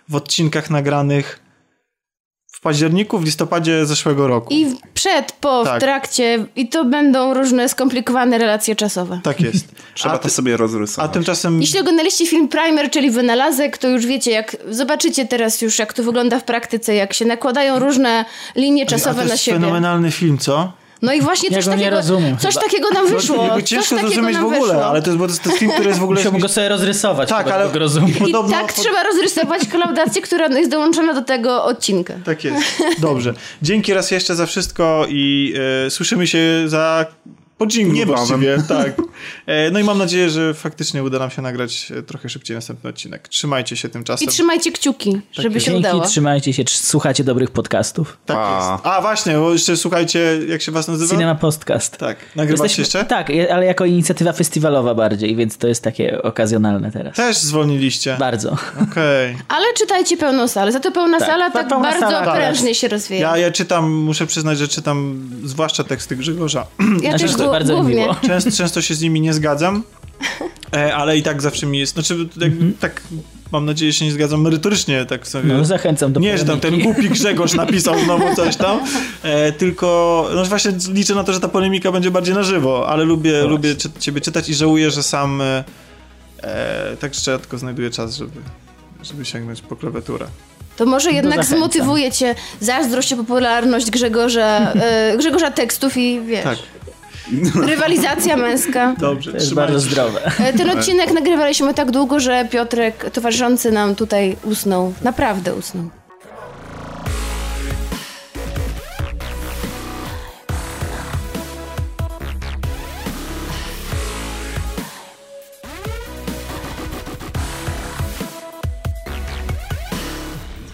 w 0.09 0.15
odcinkach 0.15 0.71
nagranych 0.71 1.50
w 2.61 2.63
październiku, 2.63 3.19
w 3.19 3.25
listopadzie 3.25 3.87
zeszłego 3.87 4.27
roku. 4.27 4.55
I 4.55 4.77
przed, 4.95 5.33
po, 5.33 5.65
Tak. 5.65 5.77
w 5.77 5.81
trakcie 5.81 6.47
i 6.57 6.69
to 6.69 6.85
będą 6.85 7.35
różne 7.35 7.69
skomplikowane 7.69 8.39
relacje 8.39 8.77
czasowe. 8.77 9.21
Tak 9.23 9.41
jest. 9.41 9.69
Trzeba 9.95 10.15
a, 10.15 10.19
to 10.19 10.29
sobie 10.29 10.55
a 10.55 10.57
rozrysować. 10.57 11.13
tymczasem 11.13 11.61
Jeśli 11.61 11.81
oglądaliście 11.81 12.27
film 12.27 12.49
Primer, 12.49 12.91
czyli 12.91 13.11
Wynalazek, 13.11 13.79
to 13.79 13.89
już 13.89 14.07
wiecie, 14.07 14.31
jak 14.31 14.57
zobaczycie 14.71 15.27
teraz 15.27 15.63
już, 15.63 15.79
jak 15.79 15.93
to 15.93 16.03
wygląda 16.03 16.39
w 16.41 16.45
praktyce, 16.45 16.95
jak 16.95 17.13
się 17.13 17.25
nakładają 17.25 17.79
różne 17.79 18.25
linie 18.57 18.83
a 18.83 18.87
czasowe 18.87 19.21
to 19.23 19.27
na 19.27 19.33
jest 19.33 19.43
siebie. 19.45 19.59
fenomenalny 19.61 20.11
film, 20.11 20.39
co? 20.39 20.73
No 21.03 21.13
i 21.13 21.21
właśnie 21.21 21.49
Ja 21.49 21.57
coś 21.57 21.67
takiego, 21.67 21.91
rozumiem 21.97 22.37
coś 22.39 22.55
takiego 22.55 22.91
nam 22.91 23.09
wyszło. 23.09 23.45
Jakby 23.45 23.61
Coś 23.61 23.69
ciężko 23.69 23.95
takiego 23.97 24.09
zrozumieć 24.09 24.37
w 24.37 24.41
nam 24.41 24.47
ogóle, 24.47 24.61
wyszło. 24.73 24.87
ale 24.87 25.03
to 25.03 25.11
jest, 25.11 25.19
bo 25.19 25.25
to 25.27 25.31
jest, 25.33 25.43
to 25.43 25.49
jest 25.49 25.59
film, 25.61 25.73
który 25.73 25.89
jest 25.89 26.01
w 26.01 26.03
ogóle... 26.03 26.19
Musiałbym 26.21 26.41
go 26.41 26.49
sobie 26.49 26.69
rozrysować, 26.69 27.29
Tak, 27.29 27.49
ale- 27.51 27.69
go. 27.69 28.07
I 28.09 28.13
podobno- 28.13 28.51
tak 28.51 28.73
trzeba 28.73 29.03
rozrysować 29.03 29.67
kolaudację, 29.69 30.23
która 30.23 30.47
jest 30.47 30.71
dołączona 30.71 31.15
do 31.15 31.23
tego 31.23 31.65
odcinka. 31.65 32.15
Tak 32.25 32.45
jest. 32.45 32.63
Dobrze. 32.99 33.35
Dzięki 33.63 33.95
raz 33.95 34.11
jeszcze 34.11 34.35
za 34.35 34.47
wszystko 34.47 35.07
i 35.09 35.55
e, 35.87 35.91
słyszymy 35.91 36.27
się 36.27 36.39
za 36.67 37.07
po 37.61 37.67
dżinglu 37.67 38.07
właściwie. 38.07 38.59
Tak. 38.69 38.93
E, 39.47 39.71
no 39.71 39.79
i 39.79 39.85
mam 39.85 39.99
nadzieję, 39.99 40.31
że 40.31 40.55
faktycznie 40.55 41.03
uda 41.03 41.19
nam 41.19 41.31
się 41.31 41.43
nagrać 41.43 41.93
e, 41.99 42.03
trochę 42.03 42.29
szybciej 42.29 42.57
następny 42.57 42.91
odcinek. 42.91 43.29
Trzymajcie 43.29 43.77
się 43.77 43.89
I 43.89 43.91
tymczasem. 43.91 44.29
trzymajcie 44.29 44.73
kciuki, 44.73 45.21
żeby 45.33 45.61
się 45.61 45.67
Dzięki, 45.67 45.79
udało. 45.81 46.07
trzymajcie 46.07 46.53
się, 46.53 46.65
słuchacie 46.69 47.25
dobrych 47.25 47.51
podcastów. 47.51 48.17
Tak 48.27 48.37
A. 48.41 48.73
jest. 48.73 48.87
A 48.87 49.01
właśnie, 49.01 49.35
bo 49.37 49.53
jeszcze 49.53 49.77
słuchajcie, 49.77 50.39
jak 50.49 50.63
się 50.63 50.73
was 50.73 50.89
nazywa? 50.89 51.11
Cinema 51.15 51.35
Podcast. 51.35 51.97
Tak. 51.97 52.17
Nagrywacie 52.37 52.63
Jesteśmy- 52.63 53.01
jeszcze? 53.01 53.05
Tak, 53.05 53.29
ale 53.53 53.67
jako 53.67 53.85
inicjatywa 53.85 54.33
festiwalowa 54.33 54.95
bardziej, 54.95 55.37
więc 55.37 55.57
to 55.59 55.69
jest 55.69 55.83
takie 55.85 56.23
okazjonalne 56.23 56.91
teraz. 56.93 57.17
Też 57.17 57.37
zwolniliście. 57.39 58.17
Bardzo. 58.19 58.57
Okej. 58.91 59.37
Ale 59.49 59.67
czytajcie 59.79 60.17
pełną 60.17 60.49
salę. 60.49 60.73
Za 60.73 60.81
to 60.81 60.93
pełna 60.93 61.19
Tak, 61.19 61.29
sala 61.29 61.51
ta 61.51 61.59
tak 61.59 61.69
pełna 61.69 61.91
bardzo 61.91 62.01
sala, 62.07 62.25
tak. 62.25 62.35
prężnie 62.35 62.75
się 62.75 62.89
rozwija. 62.89 63.31
Ja, 63.31 63.37
ja 63.37 63.51
czytam, 63.51 63.91
muszę 63.93 64.27
przyznać, 64.27 64.59
że 64.59 64.69
czytam 64.69 65.31
zwłaszcza 65.45 65.85
teksty 65.85 66.17
Grzegorza. 66.17 66.67
Ja 67.03 67.11
Znaczy, 67.11 67.25
też 67.25 67.37
bardzo 67.51 67.75
głównie. 67.75 67.95
miło. 67.95 68.15
Często, 68.27 68.51
często 68.51 68.83
się 68.83 68.95
z 68.95 69.01
nimi 69.01 69.21
nie 69.21 69.35
zgadzam, 69.35 69.83
e, 70.77 70.95
ale 70.95 71.19
i 71.19 71.23
tak 71.23 71.43
zawsze 71.43 71.67
mi 71.67 71.79
jest, 71.79 71.93
znaczy 71.93 72.29
tak, 72.41 72.51
tak 72.81 73.03
mam 73.53 73.67
nadzieję, 73.67 73.93
że 73.93 73.99
się 73.99 74.05
nie 74.05 74.13
zgadzam 74.13 74.41
merytorycznie, 74.41 75.05
tak 75.05 75.29
sobie. 75.29 75.43
Mhm. 75.43 75.61
No, 75.61 75.65
zachęcam 75.67 76.13
do 76.13 76.21
Nie, 76.21 76.39
że 76.39 76.45
tam 76.45 76.61
ten 76.61 76.71
polemiki. 76.71 76.93
głupi 76.93 77.11
Grzegorz 77.11 77.55
napisał 77.55 77.99
znowu 78.05 78.37
coś 78.37 78.57
tam, 78.57 78.81
e, 79.23 79.53
tylko 79.53 80.29
no 80.35 80.45
właśnie 80.45 80.73
liczę 80.93 81.15
na 81.15 81.25
to, 81.25 81.33
że 81.33 81.41
ta 81.41 81.49
polemika 81.49 81.93
będzie 81.93 82.11
bardziej 82.11 82.35
na 82.35 82.43
żywo, 82.43 82.89
ale 82.89 83.05
lubię, 83.05 83.43
lubię 83.45 83.75
czy, 83.75 83.89
ciebie 83.99 84.21
czytać 84.21 84.49
i 84.49 84.55
żałuję, 84.55 84.91
że 84.91 85.03
sam 85.03 85.41
e, 85.41 85.65
e, 86.43 86.97
tak 86.97 87.15
rzadko 87.15 87.59
znajduję 87.59 87.91
czas, 87.91 88.17
żeby, 88.17 88.41
żeby 89.03 89.25
sięgnąć 89.25 89.61
po 89.61 89.77
klawiaturę. 89.77 90.27
To 90.77 90.87
może 90.87 91.13
jednak 91.13 91.45
zmotywuje 91.45 92.13
cię 92.13 92.35
zazdrość 92.61 93.15
popularność 93.15 93.91
Grzegorza, 93.91 94.73
e, 94.73 95.17
Grzegorza 95.19 95.51
tekstów 95.51 95.97
i 95.97 96.21
wiesz, 96.21 96.45
Tak, 96.45 96.59
rywalizacja 97.67 98.37
męska. 98.37 98.95
dobrze, 98.99 99.31
To 99.31 99.37
jest 99.37 99.47
trzymajcie 99.47 99.73
bardzo 99.73 99.89
zdrowe. 99.91 100.21
E, 100.39 100.53
Ten 100.53 100.71
odcinek 100.71 101.13
nagrywaliśmy 101.13 101.75
tak 101.75 101.91
długo, 101.91 102.21
że 102.21 102.45
Piotrek, 102.51 103.11
towarzyszący 103.13 103.73
nam 103.73 103.95
tutaj, 103.95 104.37
usnął. 104.45 104.93
Naprawdę 105.03 105.55
usnął. 105.55 105.85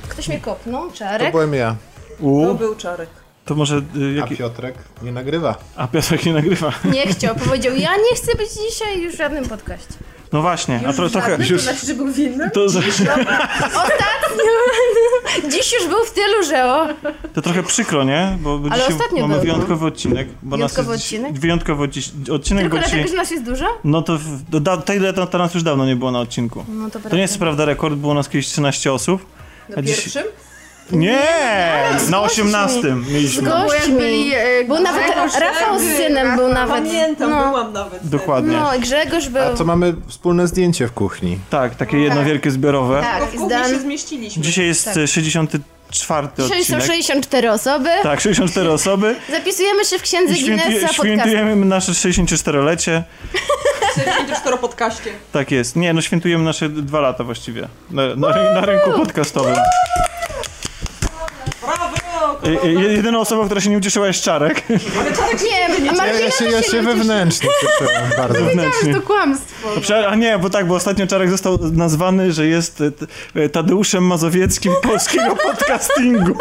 Ktoś 0.08 0.28
mnie 0.28 0.40
kopnął, 0.40 0.88
To 0.90 0.96
czarek. 0.96 1.30
byłem 1.30 1.54
ja. 1.54 1.76
U, 2.20 2.46
To 2.46 2.54
był 2.54 2.74
czarek. 2.74 3.08
To 3.46 3.54
może 3.54 3.76
y, 3.76 3.82
A 3.96 4.16
jaki... 4.16 4.36
Piotrek 4.36 4.74
nie 5.02 5.12
nagrywa. 5.12 5.54
A 5.76 5.86
Piotrek 5.86 6.26
nie 6.26 6.32
nagrywa. 6.32 6.72
Nie 6.84 7.06
chciał, 7.12 7.34
powiedział, 7.34 7.76
ja 7.76 7.96
nie 7.96 8.16
chcę 8.16 8.34
być 8.34 8.48
dzisiaj 8.52 9.02
już 9.02 9.14
w 9.14 9.18
żadnym 9.18 9.44
podcaście. 9.48 9.94
No 10.32 10.42
właśnie, 10.42 10.80
a 10.88 10.92
tro, 10.92 11.08
trochę... 11.10 11.38
To 11.38 11.58
znaczy, 11.58 11.86
że 11.86 11.94
był 11.94 12.12
w 12.12 12.18
innym? 12.18 12.50
To, 12.50 12.64
Ostatnio! 12.64 13.12
Dziś 15.52 15.72
już 15.72 15.88
był 15.88 16.04
w 16.04 16.10
tylu, 16.12 16.42
że 16.48 16.64
o. 16.72 16.88
to 17.34 17.42
trochę 17.42 17.62
przykro, 17.62 18.04
nie? 18.04 18.38
Bo 18.40 18.60
Ale 18.70 18.80
dzisiaj 18.80 18.94
ostatnio 18.94 19.20
mamy 19.22 19.34
był. 19.34 19.42
wyjątkowy 19.42 19.86
odcinek. 19.86 20.28
Bo 20.42 20.56
Wyjątkowy 20.56 20.88
nas 20.88 20.94
jest, 21.00 21.02
dziś- 21.12 21.16
odcinek? 21.18 21.38
Wyjątkowy 21.40 21.88
dziś, 21.88 22.10
odcinek, 22.32 22.62
Tylko 22.62 22.76
bo 22.76 22.82
dzisiaj... 22.82 22.98
dlatego, 22.98 23.16
że 23.16 23.22
nas 23.22 23.30
jest 23.30 23.44
dużo? 23.44 23.66
No 23.84 24.02
to, 24.02 24.18
w- 24.18 24.50
to, 24.50 24.60
da- 24.60 24.76
tyle 24.76 25.12
to, 25.12 25.26
to 25.26 25.38
nas 25.38 25.54
już 25.54 25.62
dawno 25.62 25.86
nie 25.86 25.96
było 25.96 26.10
na 26.10 26.20
odcinku. 26.20 26.64
No 26.68 26.90
to 26.90 27.00
To 27.00 27.16
nie 27.16 27.22
jest 27.22 27.38
prawda 27.38 27.64
rekord, 27.64 27.94
było 27.94 28.14
nas 28.14 28.28
kiedyś 28.28 28.46
13 28.48 28.92
osób. 28.92 29.26
Na 29.68 29.76
A 29.76 29.82
dziś- 29.82 29.96
pierwszym? 30.02 30.22
Nie! 30.92 31.18
Na 32.10 32.18
gośćmi. 32.20 32.42
18 32.42 32.94
mieliśmy. 33.12 33.42
Z 33.42 33.44
gośćmi. 33.44 33.94
byli, 33.94 34.34
e, 34.34 34.64
Był 34.64 34.80
nawet 34.80 35.02
Rafał 35.40 35.78
z 35.78 35.82
synem 35.82 36.36
był 36.36 36.48
nawet. 36.48 36.74
Pamiętam, 36.74 37.30
No. 37.30 37.48
byłam 37.48 37.72
nawet. 37.72 38.08
Dokładnie. 38.08 38.56
No 38.56 38.74
i 38.74 38.80
Grzegorz 38.80 39.28
był. 39.28 39.42
A 39.42 39.56
to 39.56 39.64
mamy 39.64 39.94
wspólne 40.08 40.46
zdjęcie 40.48 40.86
w 40.88 40.92
kuchni. 40.92 41.38
Tak, 41.50 41.74
takie 41.74 41.98
jedno 41.98 42.24
wielkie 42.24 42.50
zbiorowe. 42.50 42.94
Tylko 43.02 43.18
Tak, 43.18 43.22
w 43.28 43.32
kuchni 43.32 43.46
zdan. 43.46 43.70
się 43.70 43.78
zmieściliśmy. 43.78 44.42
Dzisiaj 44.42 44.66
jest 44.66 44.84
Tak. 44.84 44.96
e, 44.96 45.06
64 45.06 46.28
Dzisiaj 46.38 46.48
są 46.48 46.76
odcinek. 46.76 46.82
64 46.82 47.50
osoby. 47.52 47.90
Tak, 48.02 48.20
64 48.20 48.70
osoby. 48.70 49.16
Zapisujemy 49.30 49.84
się 49.84 49.98
w 49.98 50.02
księdze 50.02 50.34
I 50.34 50.36
świętuje, 50.36 50.70
Guinnessa 50.70 50.92
świętujemy 50.94 51.56
nasze 51.56 51.92
64-lecie. 51.92 53.02
64 53.94 54.56
podcaście. 54.58 55.10
Tak 55.32 55.50
jest. 55.50 55.76
Nie, 55.76 55.92
no 55.92 56.00
świętujemy 56.00 56.44
nasze 56.44 56.68
dwa 56.68 57.00
lata 57.00 57.24
właściwie. 57.24 57.68
Na, 57.90 58.02
na, 58.16 58.28
na 58.52 58.60
rynku 58.60 58.90
podcastowym. 58.92 59.54
E, 62.64 62.68
Jedyna 62.92 63.18
osoba, 63.18 63.44
która 63.44 63.60
się 63.60 63.70
nie 63.70 63.78
ucieszyła 63.78 64.06
jest 64.06 64.22
Czarek. 64.22 64.68
Nie, 64.68 65.90
a 66.00 66.06
Ja, 66.06 66.20
ja 66.20 66.30
się, 66.30 66.44
ja 66.44 66.62
się 66.62 66.70
się 66.70 66.76
nie 66.76 66.82
wewnętrznie 66.82 67.48
cieszyłem 67.60 68.02
bardzo. 68.16 68.44
Wewnętrznie. 68.44 68.94
To 68.94 69.00
kłamstwo. 69.02 69.68
Prze- 69.80 70.08
A 70.08 70.14
nie, 70.14 70.38
bo 70.38 70.50
tak, 70.50 70.66
bo 70.66 70.74
ostatnio 70.74 71.06
Czarek 71.06 71.30
został 71.30 71.58
nazwany, 71.72 72.32
że 72.32 72.46
jest 72.46 72.80
e, 72.80 72.90
t- 72.90 73.06
e, 73.34 73.48
Tadeuszem 73.48 74.04
Mazowieckim 74.06 74.72
polskiego 74.82 75.36
podcastingu. 75.48 76.34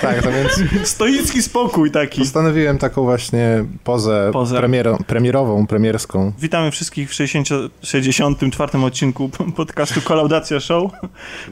Tak, 0.00 0.22
to 0.22 0.28
więc 0.32 0.88
Stoicki 0.88 1.42
spokój 1.42 1.90
taki. 1.90 2.20
postanowiłem 2.20 2.78
taką 2.78 3.02
właśnie 3.02 3.64
pozę, 3.84 4.30
Pozę. 4.32 4.56
Premiero, 4.56 4.98
premierową, 5.06 5.66
premierską. 5.66 6.32
Witamy 6.38 6.70
wszystkich 6.70 7.10
w 7.10 7.14
60, 7.14 7.48
64 7.82 8.78
odcinku 8.84 9.28
p- 9.28 9.52
podcastu 9.56 10.00
Kolaudacja 10.02 10.60
Show, 10.60 10.90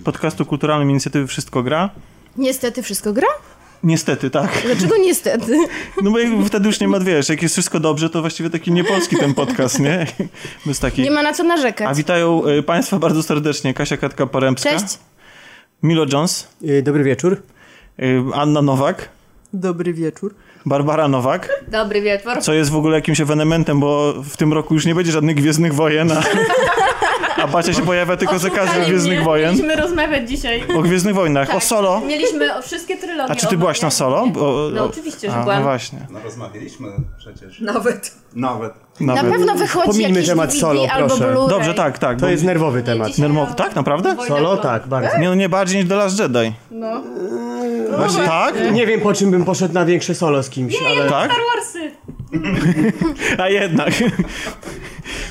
podcastu 0.05 0.47
kulturalnym 0.47 0.91
inicjatywy 0.91 1.27
Wszystko 1.27 1.63
Gra. 1.63 1.91
Niestety 2.37 2.83
wszystko 2.83 3.13
gra? 3.13 3.27
Niestety, 3.83 4.31
tak. 4.31 4.63
Dlaczego 4.67 4.97
niestety? 4.97 5.59
No 6.03 6.11
bo 6.11 6.19
wtedy 6.47 6.67
już 6.67 6.81
nie 6.81 6.89
ma, 6.89 7.01
wiesz, 7.01 7.29
jak 7.29 7.43
jest 7.43 7.55
wszystko 7.55 7.81
dobrze, 7.81 8.11
to 8.11 8.21
właściwie 8.21 8.51
taki 8.51 8.73
niepolski 8.73 9.17
ten 9.17 9.35
podcast, 9.35 9.81
nie? 9.81 10.07
Bez 10.67 10.79
taki... 10.81 11.03
Nie 11.03 11.11
ma 11.11 11.23
na 11.23 11.33
co 11.33 11.43
A 11.43 11.47
narzekać. 11.47 11.97
witają 11.97 12.45
e, 12.45 12.63
Państwa 12.63 12.99
bardzo 12.99 13.23
serdecznie 13.23 13.75
Kasia 13.75 13.97
Katka-Porębska, 13.97 14.71
Cześć. 14.71 14.99
Milo 15.83 16.07
Jones, 16.13 16.49
Y, 16.63 16.83
Dobry 16.83 17.05
wieczór. 17.05 17.43
e, 17.99 18.03
Anna 18.35 18.63
Nowak, 18.63 19.09
Dobry 19.53 19.93
wieczór. 19.95 20.35
Barbara 20.67 21.09
Nowak, 21.09 21.49
Dobry 21.69 22.03
wieczór. 22.03 22.33
co 22.41 22.53
jest 22.53 22.71
w 22.71 22.77
ogóle 22.77 22.97
jakimś 22.97 23.21
ewenementem, 23.21 23.81
bo 23.81 24.15
w 24.23 24.37
tym 24.37 24.53
roku 24.53 24.75
już 24.75 24.87
nie 24.87 24.95
będzie 24.95 25.13
żadnych 25.13 25.37
Gwiezdnych 25.37 25.75
Wojen, 25.75 26.13
a, 26.13 26.23
a 27.43 27.47
Bacia 27.47 27.73
się 27.73 27.83
pojawia 27.83 28.17
tylko 28.17 28.39
z 28.39 28.45
okazji 28.45 28.83
Gwiezdnych 28.87 29.25
Wojen. 29.25 29.51
Mieliśmy 29.55 29.77
rozmawiać 29.77 30.29
dzisiaj. 30.29 30.65
O 30.77 30.83
Gwiezdnych 30.83 31.15
Wojnach, 31.15 31.55
o 31.55 31.61
solo. 31.61 32.01
Mieliśmy 32.01 32.57
o 32.57 32.63
wszystkie 32.63 32.97
trylogie. 32.97 33.33
A 33.33 33.37
czy 33.37 33.47
ty 33.47 33.57
byłaś 33.57 33.83
na 33.83 33.91
solo? 33.91 34.27
Bo, 34.27 34.69
No 34.75 34.85
oczywiście, 34.85 35.31
że 35.31 35.37
a, 35.37 35.43
byłam. 35.43 35.59
No 35.59 35.65
właśnie. 35.65 36.07
No 36.11 36.19
rozmawialiśmy 36.25 36.89
przecież. 37.19 37.61
Nawet. 37.61 38.15
Nawet. 38.35 38.73
Na 39.01 39.15
Nawet. 39.15 39.33
pewno 39.33 39.55
wychodzi 39.55 40.03
jakiś 40.03 40.27
temat 40.27 40.47
DVD 40.51 40.61
solo, 40.61 40.87
albo 40.93 41.17
proszę. 41.17 41.35
Dobrze, 41.49 41.75
tak, 41.75 41.99
tak. 41.99 42.17
To 42.17 42.27
bo- 42.27 42.31
jest 42.31 42.45
nerwowy 42.45 42.83
temat. 42.83 43.19
Nermowy, 43.19 43.55
tak? 43.55 43.75
Naprawdę? 43.77 44.17
Solo? 44.29 44.57
Tak, 44.57 44.87
bardzo. 44.87 45.19
Nie, 45.19 45.29
no 45.29 45.35
nie 45.35 45.49
bardziej 45.49 45.81
niż 45.81 45.89
The 45.89 45.95
Last 45.95 46.19
Jedi. 46.21 46.53
No. 46.71 47.03
tak? 48.27 48.55
Nie 48.73 48.87
wiem, 48.87 49.01
po 49.01 49.15
czym 49.15 49.31
bym 49.31 49.45
poszedł 49.45 49.75
na 49.75 49.85
większe 49.85 50.15
solo 50.15 50.43
z 50.43 50.51
kimś, 50.51 50.75
ale... 50.87 51.11
Tak? 51.11 51.31
Warsy. 51.55 51.91
A 53.43 53.49
jednak. 53.49 53.91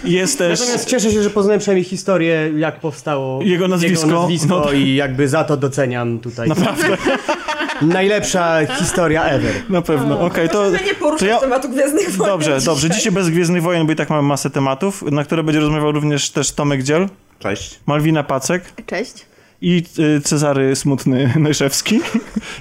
Jest 0.03 0.37
też... 0.37 0.59
Natomiast 0.59 0.85
cieszę 0.89 1.11
się, 1.11 1.23
że 1.23 1.29
poznałem 1.29 1.59
przynajmniej 1.59 1.83
historię, 1.85 2.51
jak 2.57 2.79
powstało 2.79 3.41
Jego 3.43 3.67
nazwisko. 3.67 4.07
jego 4.07 4.19
nazwisko 4.21 4.47
No 4.55 4.61
to- 4.61 4.73
i 4.73 4.95
jakby 4.95 5.27
za 5.27 5.43
to 5.43 5.57
doceniam 5.57 6.19
tutaj. 6.19 6.47
Naprawdę, 6.49 6.97
Najlepsza 7.81 8.59
historia 8.79 9.23
ever. 9.25 9.53
na 9.69 9.81
pewno. 9.81 10.19
Okej, 10.19 10.49
to... 10.49 10.69
nie 10.71 10.93
poruszać 10.93 11.19
to 11.19 11.25
ja- 11.25 11.39
tematu 11.39 11.69
Gwiezdnych 11.69 12.11
Wojen 12.11 12.33
Dobrze, 12.33 12.59
dobrze. 12.65 12.89
Dzisiaj 12.89 13.11
bez 13.11 13.29
Gwiezdnych 13.29 13.63
Wojen, 13.63 13.85
bo 13.85 13.91
i 13.91 13.95
tak 13.95 14.09
mamy 14.09 14.21
masę 14.21 14.49
tematów, 14.49 15.01
na 15.11 15.23
które 15.23 15.43
będzie 15.43 15.59
rozmawiał 15.59 15.91
również 15.91 16.29
też 16.29 16.51
Tomek 16.51 16.83
Dziel, 16.83 17.07
Cześć. 17.39 17.79
Malwina 17.85 18.23
Pacek 18.23 18.63
Cześć. 18.85 19.25
i 19.61 19.83
y, 20.17 20.21
Cezary 20.21 20.75
Smutny 20.75 21.33
Najszewski. 21.39 21.99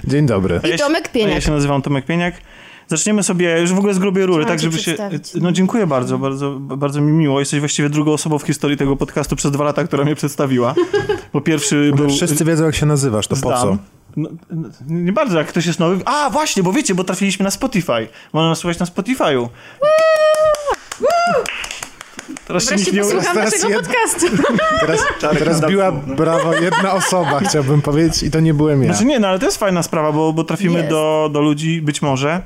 Dzień 0.03 0.25
dobry. 0.25 0.59
I 0.75 0.77
Tomek 0.77 1.03
A 1.05 1.07
ja 1.07 1.25
Pieniak. 1.25 1.43
się 1.43 1.51
nazywam 1.51 1.81
Tomek 1.81 2.05
Pieniak. 2.05 2.33
Zaczniemy 2.87 3.23
sobie 3.23 3.61
już 3.61 3.73
w 3.73 3.77
ogóle 3.77 3.93
z 3.93 3.99
grubej 3.99 4.25
rury, 4.25 4.43
Chciałam 4.43 4.59
tak 4.59 4.71
żeby 4.71 4.83
się... 4.83 4.95
No 5.41 5.51
dziękuję 5.51 5.87
bardzo, 5.87 6.17
bardzo, 6.17 6.51
bardzo 6.59 7.01
mi 7.01 7.11
miło. 7.11 7.39
Jesteś 7.39 7.59
właściwie 7.59 7.89
drugą 7.89 8.13
osobą 8.13 8.39
w 8.39 8.43
historii 8.43 8.77
tego 8.77 8.95
podcastu 8.95 9.35
przez 9.35 9.51
dwa 9.51 9.63
lata, 9.63 9.83
która 9.83 10.03
mnie 10.03 10.15
przedstawiła. 10.15 10.75
Bo 11.33 11.41
pierwszy 11.41 11.91
był... 11.95 12.09
Wszyscy 12.09 12.45
wiedzą, 12.45 12.65
jak 12.65 12.75
się 12.75 12.85
nazywasz, 12.85 13.27
to 13.27 13.35
po 13.35 13.41
co? 13.51 13.57
Zdam. 13.57 13.77
No, 14.17 14.29
no, 14.51 14.69
nie 14.87 15.13
bardzo, 15.13 15.37
jak 15.37 15.47
ktoś 15.47 15.65
jest 15.65 15.79
nowy. 15.79 16.01
A, 16.05 16.29
właśnie, 16.29 16.63
bo 16.63 16.73
wiecie, 16.73 16.95
bo 16.95 17.03
trafiliśmy 17.03 17.43
na 17.43 17.51
Spotify. 17.51 18.07
Można 18.33 18.49
nas 18.49 18.59
słuchać 18.59 18.79
na 18.79 18.85
Spotify'u. 18.85 19.47
Teraz 22.47 22.69
się 22.69 22.75
nie 22.91 23.01
posłucham 23.01 23.35
teraz 23.35 23.53
naszego 23.53 23.73
jed- 23.73 23.85
podcastu. 23.85 24.25
Teraz, 24.81 25.01
teraz 25.39 25.61
biła 25.67 25.91
brawo 25.91 26.53
jedna 26.53 26.93
osoba, 26.93 27.39
chciałbym 27.39 27.81
powiedzieć, 27.81 28.23
i 28.23 28.31
to 28.31 28.39
nie 28.39 28.53
byłem 28.53 28.83
ja. 28.83 28.93
Znaczy 28.93 29.05
nie, 29.05 29.19
no 29.19 29.27
ale 29.27 29.39
to 29.39 29.45
jest 29.45 29.57
fajna 29.57 29.83
sprawa, 29.83 30.11
bo, 30.11 30.33
bo 30.33 30.43
trafimy 30.43 30.77
Jest. 30.77 30.89
do, 30.89 31.29
do 31.33 31.41
ludzi, 31.41 31.81
być 31.81 32.01
może, 32.01 32.41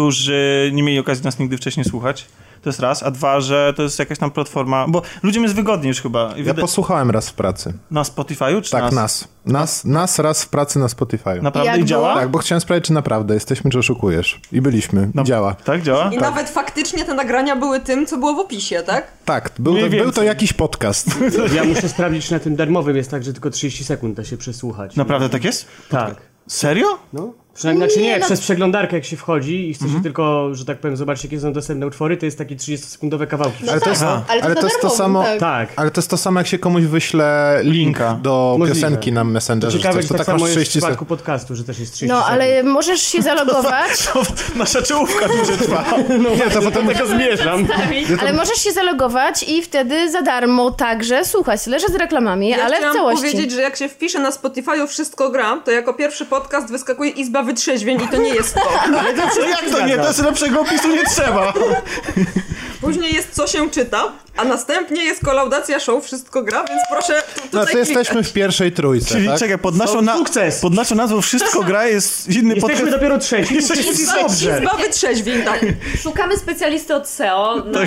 którzy 0.00 0.70
nie 0.74 0.82
mieli 0.82 0.98
okazji 0.98 1.24
nas 1.24 1.38
nigdy 1.38 1.56
wcześniej 1.56 1.84
słuchać. 1.84 2.26
To 2.62 2.68
jest 2.68 2.80
raz, 2.80 3.02
a 3.02 3.10
dwa, 3.10 3.40
że 3.40 3.72
to 3.76 3.82
jest 3.82 3.98
jakaś 3.98 4.18
tam 4.18 4.30
platforma, 4.30 4.86
bo 4.88 5.02
ludziom 5.22 5.42
jest 5.42 5.54
wygodniej 5.54 5.88
już 5.88 6.00
chyba. 6.02 6.34
Ja 6.36 6.44
wyda- 6.44 6.60
posłuchałem 6.60 7.10
raz 7.10 7.28
w 7.30 7.34
pracy. 7.34 7.72
Na 7.90 8.02
Spotify'u 8.02 8.62
czy 8.62 8.70
Tak, 8.70 8.82
nas? 8.82 8.92
nas. 8.94 9.28
Nas, 9.46 9.84
nas 9.84 10.18
raz 10.18 10.44
w 10.44 10.48
pracy 10.48 10.78
na 10.78 10.88
Spotify. 10.88 11.42
Naprawdę 11.42 11.70
Jak 11.70 11.80
i 11.80 11.84
działa? 11.84 12.08
było? 12.08 12.20
Tak, 12.20 12.28
bo 12.30 12.38
chciałem 12.38 12.60
sprawdzić, 12.60 12.86
czy 12.86 12.92
naprawdę 12.92 13.34
jesteśmy, 13.34 13.70
czy 13.70 13.78
oszukujesz. 13.78 14.40
I 14.52 14.60
byliśmy. 14.60 15.10
I 15.22 15.24
działa. 15.24 15.54
Tak, 15.54 15.82
działa? 15.82 16.10
I 16.12 16.16
nawet 16.18 16.50
faktycznie 16.50 17.04
te 17.04 17.14
nagrania 17.14 17.56
były 17.56 17.80
tym, 17.80 18.06
co 18.06 18.16
było 18.16 18.34
w 18.34 18.38
opisie, 18.38 18.82
tak? 18.86 19.06
Tak, 19.24 19.50
był 19.58 19.72
Mniej 19.72 19.90
był 19.90 19.98
to 19.98 20.04
więcej. 20.04 20.26
jakiś 20.26 20.52
podcast. 20.52 21.06
Ja 21.56 21.64
muszę 21.64 21.88
sprawdzić, 21.88 22.26
czy 22.26 22.32
na 22.32 22.38
tym 22.38 22.56
darmowym 22.56 22.96
jest 22.96 23.10
tak, 23.10 23.24
że 23.24 23.32
tylko 23.32 23.50
30 23.50 23.84
sekund 23.84 24.16
da 24.16 24.24
się 24.24 24.36
przesłuchać. 24.36 24.96
Naprawdę 24.96 25.28
tak 25.28 25.44
jest? 25.44 25.66
Tak. 25.88 26.14
Serio? 26.46 26.86
No. 27.12 27.32
Przynajmniej, 27.56 27.88
znaczy 27.88 28.00
nie, 28.02 28.08
Nie, 28.08 28.18
no- 28.18 28.26
przez 28.26 28.40
przeglądarkę 28.40 28.96
jak 28.96 29.04
się 29.04 29.16
wchodzi 29.16 29.70
i 29.70 29.74
chce 29.74 29.84
Mhm. 29.84 30.00
się 30.00 30.04
tylko, 30.04 30.54
że 30.54 30.64
tak 30.64 30.78
powiem, 30.78 30.96
zobaczyć 30.96 31.24
jakie 31.24 31.40
są 31.40 31.52
dostępne 31.52 31.86
utwory, 31.86 32.16
to 32.16 32.26
jest 32.26 32.38
takie 32.38 32.56
30-sekundowe 32.56 33.26
kawałki. 33.26 33.68
ale 33.70 33.80
to 33.80 33.90
jest, 33.90 34.02
Aha. 34.02 34.22
ale 34.28 34.40
to 34.40 34.46
ale 34.46 34.54
to, 34.54 34.66
jest 34.66 34.80
to 34.80 34.90
samo. 34.90 35.22
tak. 35.22 35.40
Tak. 35.40 35.68
Ale 35.76 35.90
to 35.90 36.00
jest 36.00 36.10
to 36.10 36.16
samo, 36.16 36.40
jak 36.40 36.46
się 36.46 36.58
komuś 36.58 36.82
wyśle 36.84 37.58
link 37.62 37.74
Linka. 37.74 38.18
do 38.22 38.56
Możliwe. 38.58 38.80
piosenki 38.80 39.12
na 39.12 39.24
Messengerze. 39.24 39.78
Ciekawe, 39.78 40.02
że 40.02 40.08
to 40.08 40.14
tak 40.14 40.18
tak 40.18 40.26
samo 40.26 40.38
masz 40.38 40.48
jest 40.48 40.52
w 40.52 40.60
30 40.60 40.78
przypadku 40.78 40.94
sekund. 41.04 41.08
podcastu, 41.08 41.54
że 41.56 41.64
też 41.64 41.78
jest 41.78 41.92
30 41.94 42.14
No, 42.14 42.20
sekund. 42.22 42.42
ale 42.42 42.62
możesz 42.62 43.00
się 43.00 43.22
zalogować, 43.22 44.08
Nasza 44.56 44.82
czołówka 44.82 45.28
dłużej 45.28 45.56
trwa. 45.58 45.84
Nie, 46.38 46.50
to 46.50 46.62
potem 46.62 46.86
tego 46.86 47.06
zmierzam. 47.06 47.66
ale 48.20 48.32
możesz 48.32 48.58
się 48.58 48.72
zalogować 48.72 49.42
i 49.48 49.62
wtedy 49.62 50.10
za 50.10 50.22
darmo 50.22 50.70
także 50.70 51.24
słuchać. 51.24 51.64
Tyle, 51.64 51.80
że 51.80 51.86
z 51.88 51.94
reklamami, 51.94 52.48
Ja 52.48 52.64
ale 52.64 52.74
w 52.74 52.78
chciałam 52.78 52.96
całości. 52.96 53.22
powiedzieć, 53.22 53.52
że 53.52 53.60
jak 53.62 53.76
się 53.76 53.88
wpisze 53.88 54.18
na 54.20 54.30
Spotify'u 54.30 54.86
Wszystko 54.86 55.30
gram, 55.30 55.62
to 55.62 55.70
jako 55.70 55.94
pierwszy 55.94 56.26
podcast 56.26 56.70
wyskakuje 56.70 57.10
Izba 57.10 57.42
Wytrzeźwień 57.46 58.02
i 58.02 58.08
to 58.08 58.16
nie 58.16 58.34
jest 58.34 58.54
to. 58.54 58.60
No 58.90 59.02
jak 59.48 59.70
to 59.70 59.86
nie? 59.86 59.96
To 59.96 60.06
jest 60.08 60.22
lepszego 60.22 60.60
opisu 60.60 60.88
nie 60.88 61.04
trzeba. 61.04 61.52
Później 62.80 63.14
jest 63.14 63.28
Co 63.32 63.46
się 63.46 63.70
czyta, 63.70 64.12
a 64.36 64.44
następnie 64.44 65.04
jest 65.04 65.24
kolaudacja 65.24 65.80
show 65.80 66.04
Wszystko 66.04 66.42
gra, 66.42 66.64
więc 66.68 66.82
proszę 66.90 67.22
tutaj 67.34 67.48
No 67.52 67.66
to 67.66 67.78
jesteśmy 67.78 68.22
w 68.22 68.32
pierwszej 68.32 68.72
trójce, 68.72 69.14
Czyli 69.14 69.28
tak? 69.28 69.38
czekaj, 69.38 69.58
pod 69.58 69.76
naszą, 69.76 70.02
na... 70.02 70.16
sukces. 70.16 70.60
pod 70.60 70.74
naszą 70.74 70.94
nazwą 70.94 71.20
Wszystko 71.22 71.62
gra 71.62 71.86
jest 71.86 72.28
inny 72.28 72.54
Jesteśmy 72.54 72.60
podcast. 72.76 72.90
dopiero 72.90 73.18
trzeci, 73.18 73.54
Jesteśmy 73.54 73.92
dobrze. 74.22 74.58
Izba 74.60 74.76
Wytrzeźwień, 74.76 75.42
tak. 75.42 75.60
Szukamy 76.02 76.36
specjalisty 76.36 76.94
od 76.94 77.08
SEO. 77.08 77.56
Na, 77.64 77.80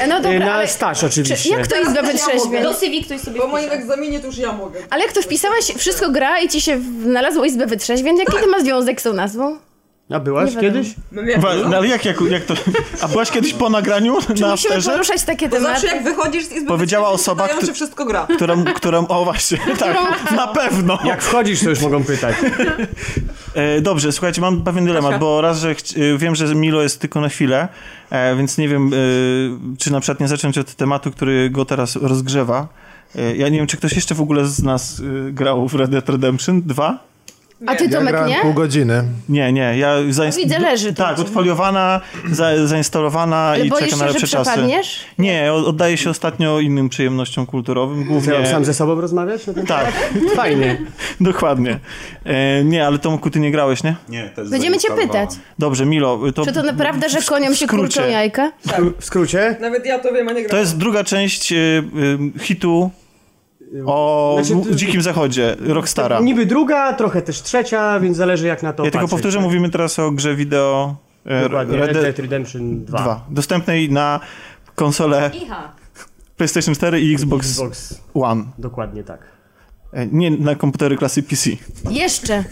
E, 0.00 0.06
No 0.06 0.20
dobra, 0.20 0.38
Na 0.38 0.54
ale 0.54 0.68
staż 0.68 1.00
czy, 1.00 1.06
oczywiście. 1.06 1.50
jak 1.50 1.66
to 1.66 1.80
Izba 1.80 2.02
Wytrzeźwień? 2.02 2.62
do 2.62 2.74
CV 2.74 3.04
ktoś 3.04 3.20
sobie 3.20 3.40
Po 3.40 3.46
moim 3.48 3.70
egzaminie 3.70 4.20
to 4.20 4.26
już 4.26 4.38
ja 4.38 4.52
mogę. 4.52 4.80
Ale 4.90 5.02
jak 5.02 5.12
to 5.12 5.22
wpisałeś, 5.22 5.64
wszystko 5.78 6.10
gra 6.10 6.40
i 6.40 6.48
ci 6.48 6.60
się 6.60 6.80
znalazło 7.02 7.44
Izbę 7.44 7.66
Wytrzeźwień, 7.66 8.16
jaki 8.18 8.32
to 8.32 8.46
ma 8.46 8.60
związek 8.60 9.00
z 9.00 9.04
tą 9.04 9.12
nazwą? 9.12 9.58
A 10.10 10.20
byłaś 10.20 10.54
Nie 10.54 10.60
kiedyś? 10.60 10.94
No 11.12 11.22
jak 11.22 11.40
Wa- 11.40 11.54
No, 11.54 11.76
ale 11.76 11.88
jak, 11.88 12.04
jak, 12.04 12.20
jak 12.30 12.44
to... 12.44 12.54
A 13.00 13.08
byłaś 13.08 13.30
kiedyś 13.30 13.52
po 13.54 13.70
nagraniu 13.70 14.18
Czy 14.34 14.42
na 14.42 14.50
musimy 14.50 14.52
afterze? 14.52 14.90
poruszać 14.90 15.22
takie 15.22 15.48
To 15.48 15.56
tematy? 15.56 15.72
zawsze 15.80 15.96
jak 15.96 16.04
wychodzisz 16.04 16.44
z 16.44 16.52
Izby 16.52 16.68
Powiedziała 16.68 17.08
osoba, 17.08 17.42
pytają, 17.48 17.66
czy 17.66 17.72
Wszystko 17.72 18.04
gra. 18.04 18.26
Którą, 18.36 18.64
którą... 18.64 19.06
O 19.06 19.24
właśnie, 19.24 19.58
tak, 19.78 19.96
na 20.36 20.46
pewno. 20.46 20.98
Jak 21.04 21.22
wchodzisz, 21.22 21.60
to 21.64 21.70
już 21.70 21.80
mogą 21.80 22.04
pytać. 22.04 22.36
E, 23.54 23.80
dobrze, 23.80 24.12
słuchajcie, 24.12 24.40
mam 24.40 24.62
pewien 24.64 24.84
dylemat, 24.84 25.18
bo 25.20 25.40
raz, 25.40 25.58
że 25.60 25.70
e, 25.70 26.18
wiem, 26.18 26.34
że 26.34 26.54
Milo 26.54 26.82
jest 26.82 27.00
tylko 27.00 27.20
na 27.20 27.28
chwilę, 27.28 27.68
e, 28.10 28.36
więc 28.36 28.58
nie 28.58 28.68
wiem, 28.68 28.90
e, 28.94 28.96
czy 29.78 29.92
na 29.92 30.00
przykład 30.00 30.20
nie 30.20 30.28
zacząć 30.28 30.58
od 30.58 30.74
tematu, 30.74 31.10
który 31.10 31.50
go 31.50 31.64
teraz 31.64 31.96
rozgrzewa. 31.96 32.68
E, 33.16 33.36
ja 33.36 33.48
nie 33.48 33.58
wiem, 33.58 33.66
czy 33.66 33.76
ktoś 33.76 33.92
jeszcze 33.92 34.14
w 34.14 34.20
ogóle 34.20 34.46
z 34.46 34.62
nas 34.62 35.00
e, 35.28 35.32
grał 35.32 35.68
w 35.68 35.74
Red 35.74 35.90
Dead 35.90 36.08
Redemption 36.08 36.62
2? 36.62 36.98
A 37.66 37.74
ty 37.74 37.84
Ja 37.84 37.90
Tomek 37.90 38.12
grałem 38.12 38.28
nie? 38.28 38.40
pół 38.42 38.52
godziny. 38.54 39.04
Nie, 39.28 39.52
nie, 39.52 39.78
ja 39.78 39.94
zainst- 40.10 40.36
widzę, 40.38 40.58
leży 40.58 40.94
to. 40.94 41.02
Tak, 41.04 41.18
odfoliowana, 41.18 42.00
za, 42.32 42.66
zainstalowana 42.66 43.36
Ale 43.36 43.66
i 43.66 43.70
czeka 43.70 43.96
na 43.96 44.06
lepsze 44.06 44.26
czasy. 44.26 44.50
przepadniesz? 44.50 45.00
Nie, 45.18 45.52
oddaję 45.52 45.96
się 45.96 46.10
ostatnio 46.10 46.60
innym 46.60 46.88
przyjemnościom 46.88 47.46
kulturowym, 47.46 48.04
głównie... 48.04 48.22
Chciałem 48.22 48.46
sam 48.46 48.64
ze 48.64 48.74
sobą 48.74 49.00
rozmawiać? 49.00 49.46
na 49.46 49.52
ten 49.52 49.66
Tak? 49.66 49.92
Fajnie. 50.36 50.78
dokładnie. 51.20 51.78
E, 52.24 52.64
nie, 52.64 52.86
ale 52.86 52.98
Tomku, 52.98 53.30
ty 53.30 53.40
nie 53.40 53.50
grałeś, 53.50 53.82
nie? 53.82 53.96
Nie, 54.08 54.30
to 54.34 54.40
jest 54.40 54.50
Będziemy 54.52 54.78
cię 54.78 54.88
pytać. 54.96 55.30
Dobrze, 55.58 55.86
Milo, 55.86 56.20
to... 56.34 56.44
Czy 56.44 56.52
to 56.52 56.62
naprawdę, 56.62 57.08
że 57.08 57.22
koniom 57.22 57.54
się 57.54 57.66
kurczą 57.66 58.08
jajka? 58.08 58.52
W 59.00 59.04
skrócie? 59.04 59.56
Nawet 59.60 59.86
ja 59.86 59.98
to 59.98 60.12
wiem, 60.12 60.28
a 60.28 60.32
nie 60.32 60.42
To 60.42 60.48
gram. 60.48 60.60
jest 60.60 60.76
druga 60.76 61.04
część 61.04 61.52
y, 61.52 61.56
y, 61.56 62.40
hitu 62.40 62.90
o 63.86 64.38
Znaczy, 64.44 64.62
w- 64.70 64.74
Dzikim 64.74 65.02
Zachodzie, 65.02 65.56
Rockstara. 65.60 66.20
Niby 66.20 66.46
druga, 66.46 66.92
trochę 66.92 67.22
też 67.22 67.42
trzecia, 67.42 68.00
więc 68.00 68.16
zależy 68.16 68.46
jak 68.46 68.62
na 68.62 68.72
to 68.72 68.84
Ja 68.84 68.90
tylko 68.90 69.08
powtórzę, 69.08 69.38
tak? 69.38 69.44
mówimy 69.46 69.70
teraz 69.70 69.98
o 69.98 70.10
grze 70.10 70.36
wideo 70.36 70.96
e, 71.24 71.42
Dokładnie, 71.42 71.76
Red 71.76 71.86
Red 71.92 72.02
Dead 72.02 72.18
Redemption 72.18 72.84
2. 72.84 72.98
2, 73.02 73.24
dostępnej 73.30 73.90
na 73.90 74.20
konsole 74.74 75.30
Iha. 75.42 75.72
PlayStation 76.36 76.74
4 76.74 77.00
i 77.00 77.14
Xbox 77.14 77.46
Xbox, 77.50 78.00
One. 78.14 78.44
dokładnie 78.58 79.04
tak. 79.04 79.20
E, 79.92 80.06
Nie 80.06 80.30
na 80.30 80.54
komputery 80.54 80.96
klasy 80.96 81.22
PC. 81.22 81.50
Jeszcze. 81.90 82.44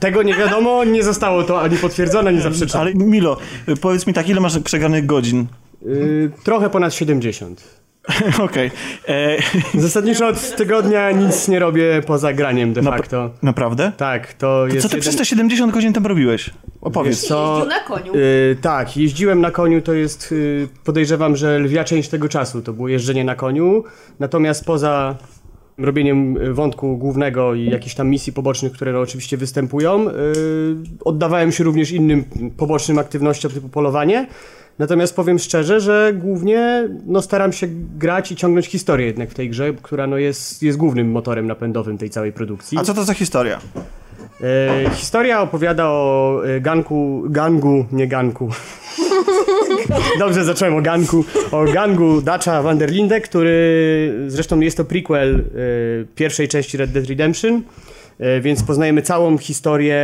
Tego 0.00 0.22
nie 0.22 0.34
wiadomo, 0.34 0.84
nie 0.84 1.02
zostało 1.02 1.42
to 1.42 1.60
ani 1.60 1.76
potwierdzone, 1.76 2.28
ani 2.30 2.40
zaprzeczone. 2.40 2.80
Ale 2.82 2.94
Milo, 2.94 3.36
y, 3.68 3.76
powiedz 3.76 4.06
mi 4.06 4.12
tak, 4.14 4.28
ile 4.28 4.40
masz 4.40 4.58
przegranych 4.58 5.06
godzin? 5.06 5.46
Yy, 5.82 6.30
trochę 6.44 6.70
ponad 6.70 6.94
70. 6.94 7.64
Okej. 8.38 8.70
E, 9.08 9.36
Zasadniczo 9.80 10.26
od 10.28 10.56
tygodnia 10.56 11.10
nic 11.10 11.48
nie 11.48 11.58
robię 11.58 12.02
poza 12.06 12.32
graniem 12.32 12.72
de 12.72 12.82
facto. 12.82 13.30
Naprawdę? 13.42 13.92
Tak, 13.96 14.34
to 14.34 14.66
jest 14.66 14.82
Co 14.82 14.88
ty 14.88 14.96
jeden... 14.96 15.00
przez 15.00 15.16
te 15.16 15.24
70 15.24 15.72
godzin 15.72 15.92
tam 15.92 16.06
robiłeś? 16.06 16.50
Opowiedz. 16.80 17.20
Wiesz 17.20 17.28
co? 17.28 17.54
Jeździł 17.54 17.70
na 17.70 17.80
koniu. 17.80 18.14
Yy, 18.14 18.56
tak, 18.60 18.96
jeździłem 18.96 19.40
na 19.40 19.50
koniu, 19.50 19.82
to 19.82 19.92
jest, 19.92 20.30
yy, 20.30 20.68
podejrzewam, 20.84 21.36
że 21.36 21.58
lwia 21.58 21.84
część 21.84 22.08
tego 22.08 22.28
czasu 22.28 22.62
to 22.62 22.72
było 22.72 22.88
jeżdżenie 22.88 23.24
na 23.24 23.34
koniu. 23.34 23.84
Natomiast 24.18 24.64
poza 24.64 25.16
robieniem 25.78 26.36
y, 26.36 26.54
wątku 26.54 26.96
głównego 26.96 27.54
i 27.54 27.64
jakichś 27.64 27.94
tam 27.94 28.08
misji 28.08 28.32
pobocznych, 28.32 28.72
które 28.72 29.00
oczywiście 29.00 29.36
występują, 29.36 30.04
yy, 30.04 30.10
oddawałem 31.04 31.52
się 31.52 31.64
również 31.64 31.90
innym 31.90 32.24
pobocznym 32.56 32.98
aktywnościom 32.98 33.52
typu 33.52 33.68
polowanie. 33.68 34.26
Natomiast 34.78 35.16
powiem 35.16 35.38
szczerze, 35.38 35.80
że 35.80 36.12
głównie 36.14 36.88
no, 37.06 37.22
staram 37.22 37.52
się 37.52 37.66
grać 37.98 38.32
i 38.32 38.36
ciągnąć 38.36 38.66
historię 38.66 39.06
jednak 39.06 39.30
w 39.30 39.34
tej 39.34 39.50
grze, 39.50 39.72
która 39.82 40.06
no, 40.06 40.18
jest, 40.18 40.62
jest 40.62 40.78
głównym 40.78 41.10
motorem 41.10 41.46
napędowym 41.46 41.98
tej 41.98 42.10
całej 42.10 42.32
produkcji. 42.32 42.78
A 42.78 42.82
co 42.82 42.94
to 42.94 43.04
za 43.04 43.14
historia? 43.14 43.60
E, 44.40 44.90
historia 44.94 45.40
opowiada 45.40 45.84
o 45.86 46.40
e, 46.46 46.60
ganku, 46.60 47.22
gangu, 47.26 47.86
nie 47.92 48.06
ganku. 48.08 48.48
Dobrze, 50.18 50.44
zacząłem 50.44 50.74
o 50.74 50.82
ganku. 50.82 51.24
O 51.52 51.64
gangu 51.64 52.20
Dacha 52.20 52.62
van 52.62 52.78
der 52.78 52.90
Linde, 52.90 53.20
który 53.20 54.24
zresztą 54.26 54.60
jest 54.60 54.76
to 54.76 54.84
prequel 54.84 55.34
e, 55.34 55.42
pierwszej 56.14 56.48
części 56.48 56.76
Red 56.76 56.92
Dead 56.92 57.06
Redemption. 57.06 57.62
E, 58.18 58.40
Więc 58.40 58.62
poznajemy 58.62 59.02
całą 59.02 59.38
historię, 59.38 59.96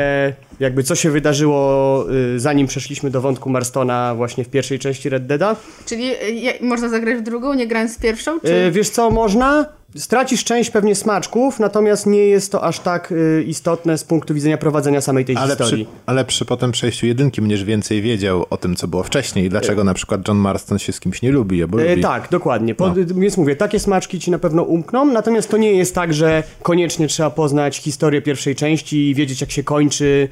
jakby 0.63 0.83
co 0.83 0.95
się 0.95 1.11
wydarzyło, 1.11 2.05
e, 2.35 2.39
zanim 2.39 2.67
przeszliśmy 2.67 3.11
do 3.11 3.21
wątku 3.21 3.51
Marstona 3.51 4.15
właśnie 4.15 4.45
w 4.45 4.49
pierwszej 4.49 4.79
części 4.79 5.09
Red 5.09 5.27
Deada. 5.27 5.57
Czyli 5.87 6.11
y, 6.13 6.65
można 6.65 6.89
zagrać 6.89 7.19
w 7.19 7.23
drugą, 7.23 7.55
nie 7.55 7.67
grając 7.67 7.97
w 7.97 8.01
pierwszą? 8.01 8.41
E, 8.43 8.71
Wiesz 8.71 8.91
co, 8.91 9.11
można? 9.11 9.67
Stracisz 9.97 10.45
część 10.45 10.71
pewnie 10.71 10.95
smaczków, 10.95 11.61
natomiast 11.61 12.07
nie 12.07 12.27
jest 12.27 12.53
to 12.53 12.65
aż 12.65 12.81
tak 12.81 13.15
istotne 13.47 13.99
z 13.99 14.05
punktu 14.05 14.35
widzenia 14.35 14.59
prowadzenia 14.59 15.01
samej 15.01 15.25
tej 15.25 15.37
Ale 15.37 15.47
przy, 15.57 15.65
historii. 15.65 15.87
ale 16.07 16.25
przy 16.25 16.45
potem 16.45 16.73
przejściu 16.73 17.07
jedynki 17.07 17.41
będziesz 17.41 17.65
więcej 17.65 18.03
wiedział 18.03 18.47
o 18.51 18.57
tym, 18.57 18.77
co 18.77 18.89
było 18.89 19.03
wcześniej. 19.03 19.49
Dlaczego 19.49 19.85
na 19.85 19.95
przykład 19.95 20.29
John 20.29 20.37
Marston 20.37 20.79
się 20.79 20.93
z 20.93 21.01
kimś 21.01 21.23
nie 21.23 21.33
lubi, 21.33 21.63
albo 21.63 21.79
lubi. 21.79 22.03
tak, 22.03 22.29
dokładnie. 22.31 22.75
Po, 22.75 22.89
No. 22.89 22.95
Więc 23.17 23.37
mówię, 23.37 23.57
takie 23.57 23.81
smaczki 23.81 24.21
ci 24.21 24.31
na 24.31 24.39
pewno 24.39 24.63
umkną, 24.63 25.05
natomiast 25.05 25.51
to 25.51 25.57
nie 25.57 25.73
jest 25.73 25.95
tak, 25.95 26.15
że 26.15 26.43
koniecznie 26.63 27.09
trzeba 27.09 27.31
poznać 27.31 27.77
historię 27.77 28.23
pierwszej 28.23 28.55
części 28.55 29.11
i 29.11 29.15
wiedzieć, 29.15 29.41
jak 29.41 29.51
się 29.51 29.63
kończy, 29.63 30.29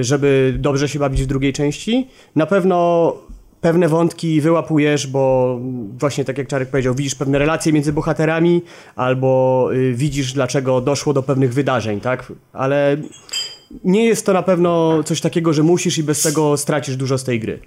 żeby 0.00 0.54
dobrze 0.58 0.88
się 0.88 0.98
bawić 0.98 1.22
w 1.22 1.26
drugiej 1.26 1.52
części. 1.52 2.08
Na 2.36 2.46
pewno 2.46 3.12
pewne 3.60 3.88
wątki 3.88 4.40
wyłapujesz, 4.40 5.06
bo 5.06 5.58
właśnie 5.98 6.24
tak 6.24 6.38
jak 6.38 6.48
Czarek 6.48 6.68
powiedział, 6.68 6.94
widzisz 6.94 7.14
pewne 7.14 7.38
relacje 7.38 7.72
między 7.72 7.92
bohaterami, 7.92 8.62
albo 8.96 9.68
y, 9.72 9.92
widzisz, 9.94 10.32
dlaczego 10.32 10.80
doszło 10.80 11.12
do 11.12 11.22
pewnych 11.22 11.54
wydarzeń, 11.54 12.00
tak? 12.00 12.32
Ale 12.52 12.96
nie 13.84 14.04
jest 14.04 14.26
to 14.26 14.32
na 14.32 14.42
pewno 14.42 15.02
coś 15.04 15.20
takiego, 15.20 15.52
że 15.52 15.62
musisz 15.62 15.98
i 15.98 16.02
bez 16.02 16.22
tego 16.22 16.56
stracisz 16.56 16.96
dużo 16.96 17.18
z 17.18 17.24
tej 17.24 17.40
gry. 17.40 17.58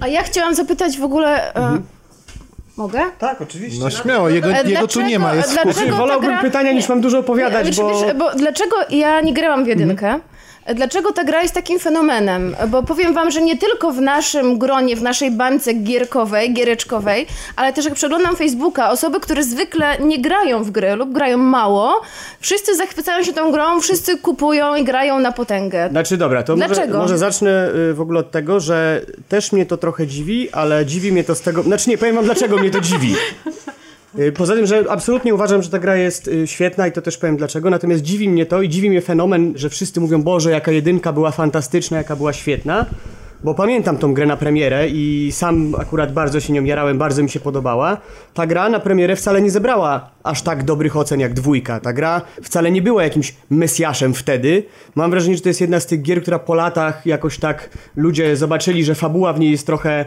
A 0.00 0.08
ja 0.08 0.22
chciałam 0.22 0.54
zapytać 0.54 0.98
w 0.98 1.04
ogóle... 1.04 1.54
Mhm. 1.54 1.76
E, 1.76 1.80
mogę? 2.76 3.00
Tak, 3.18 3.40
oczywiście. 3.42 3.80
No 3.80 3.90
śmiało, 3.90 4.28
jego, 4.28 4.52
E, 4.52 4.70
jego 4.70 4.88
tu 4.88 5.00
nie 5.02 5.18
ma, 5.18 5.34
jest 5.34 5.52
dlaczego- 5.52 5.96
Wolałbym 5.96 6.30
gra- 6.30 6.40
pytania 6.42 6.72
niż 6.72 6.88
mam 6.88 7.00
dużo 7.00 7.18
opowiadać, 7.18 7.66
Wiesz, 7.66 7.76
bo... 7.76 8.04
wiesz, 8.04 8.14
bo 8.16 8.34
dlaczego 8.34 8.76
ja 8.90 9.20
nie 9.20 9.34
grałam 9.34 9.64
w 9.64 9.66
jedynkę? 9.66 10.20
Dlaczego 10.74 11.12
ta 11.12 11.24
gra 11.24 11.42
jest 11.42 11.54
takim 11.54 11.78
fenomenem? 11.78 12.56
Bo 12.68 12.82
powiem 12.82 13.14
wam, 13.14 13.30
że 13.30 13.42
nie 13.42 13.58
tylko 13.58 13.92
w 13.92 14.00
naszym 14.00 14.58
gronie, 14.58 14.96
w 14.96 15.02
naszej 15.02 15.30
bańce 15.30 15.74
gierkowej, 15.74 16.54
giereczkowej, 16.54 17.26
ale 17.56 17.72
też 17.72 17.84
jak 17.84 17.94
przeglądam 17.94 18.36
Facebooka, 18.36 18.90
osoby, 18.90 19.20
które 19.20 19.44
zwykle 19.44 19.98
nie 19.98 20.22
grają 20.22 20.64
w 20.64 20.70
gry 20.70 20.94
lub 20.96 21.12
grają 21.12 21.38
mało, 21.38 22.00
wszyscy 22.40 22.76
zachwycają 22.76 23.24
się 23.24 23.32
tą 23.32 23.52
grą, 23.52 23.80
wszyscy 23.80 24.18
kupują 24.18 24.74
i 24.74 24.84
grają 24.84 25.20
na 25.20 25.32
potęgę. 25.32 25.88
Znaczy 25.90 26.16
dobra, 26.16 26.42
to 26.42 26.56
może, 26.56 26.68
Dlaczego? 26.68 26.98
może 26.98 27.18
zacznę 27.18 27.70
y, 27.90 27.94
w 27.94 28.00
ogóle 28.00 28.20
od 28.20 28.30
tego, 28.30 28.60
że 28.60 29.00
też 29.28 29.52
mnie 29.52 29.66
to 29.66 29.76
trochę 29.76 30.06
dziwi, 30.06 30.50
ale 30.50 30.86
dziwi 30.86 31.12
mnie 31.12 31.24
to 31.24 31.34
z 31.34 31.40
tego... 31.40 31.62
Znaczy 31.62 31.90
nie, 31.90 31.98
powiem 31.98 32.14
wam 32.14 32.24
dlaczego 32.24 32.56
mnie 32.56 32.70
to 32.70 32.80
dziwi. 32.80 33.14
Y, 34.18 34.32
Poza 34.32 34.54
tym, 34.54 34.66
że 34.66 34.84
absolutnie 34.88 35.34
uważam, 35.34 35.62
że 35.62 35.70
ta 35.70 35.78
gra 35.78 35.96
jest 35.96 36.28
y, 36.28 36.46
świetna 36.46 36.86
i 36.86 36.92
to 36.92 37.02
też 37.02 37.18
powiem 37.18 37.36
dlaczego, 37.36 37.70
natomiast 37.70 38.02
dziwi 38.02 38.28
mnie 38.28 38.46
to 38.46 38.62
i 38.62 38.68
dziwi 38.68 38.90
mnie 38.90 39.00
fenomen, 39.00 39.52
że 39.56 39.68
wszyscy 39.68 40.00
mówią, 40.00 40.22
Boże, 40.22 40.50
jaka 40.50 40.72
jedynka 40.72 41.12
była 41.12 41.30
fantastyczna, 41.30 41.98
jaka 41.98 42.16
była 42.16 42.32
świetna, 42.32 42.86
bo 43.44 43.54
pamiętam 43.54 43.96
tą 43.96 44.14
grę 44.14 44.26
na 44.26 44.36
premierę 44.36 44.88
i 44.88 45.30
sam 45.32 45.74
akurat 45.78 46.12
bardzo 46.12 46.40
się 46.40 46.52
nią 46.52 46.64
jarałem, 46.64 46.98
bardzo 46.98 47.22
mi 47.22 47.30
się 47.30 47.40
podobała. 47.40 47.96
Ta 48.34 48.46
gra 48.46 48.68
na 48.68 48.80
premierę 48.80 49.16
wcale 49.16 49.42
nie 49.42 49.50
zebrała 49.50 50.10
aż 50.22 50.42
tak 50.42 50.64
dobrych 50.64 50.96
ocen 50.96 51.20
jak 51.20 51.34
dwójka. 51.34 51.80
Ta 51.80 51.92
gra 51.92 52.22
wcale 52.42 52.70
nie 52.70 52.82
była 52.82 53.02
jakimś 53.02 53.34
mesjaszem 53.50 54.14
wtedy. 54.14 54.64
Mam 54.94 55.10
wrażenie, 55.10 55.36
że 55.36 55.42
to 55.42 55.48
jest 55.48 55.60
jedna 55.60 55.80
z 55.80 55.86
tych 55.86 56.02
gier, 56.02 56.22
która 56.22 56.38
po 56.38 56.54
latach 56.54 57.06
jakoś 57.06 57.38
tak 57.38 57.70
ludzie 57.96 58.36
zobaczyli, 58.36 58.84
że 58.84 58.94
fabuła 58.94 59.32
w 59.32 59.40
niej 59.40 59.50
jest 59.50 59.66
trochę 59.66 60.04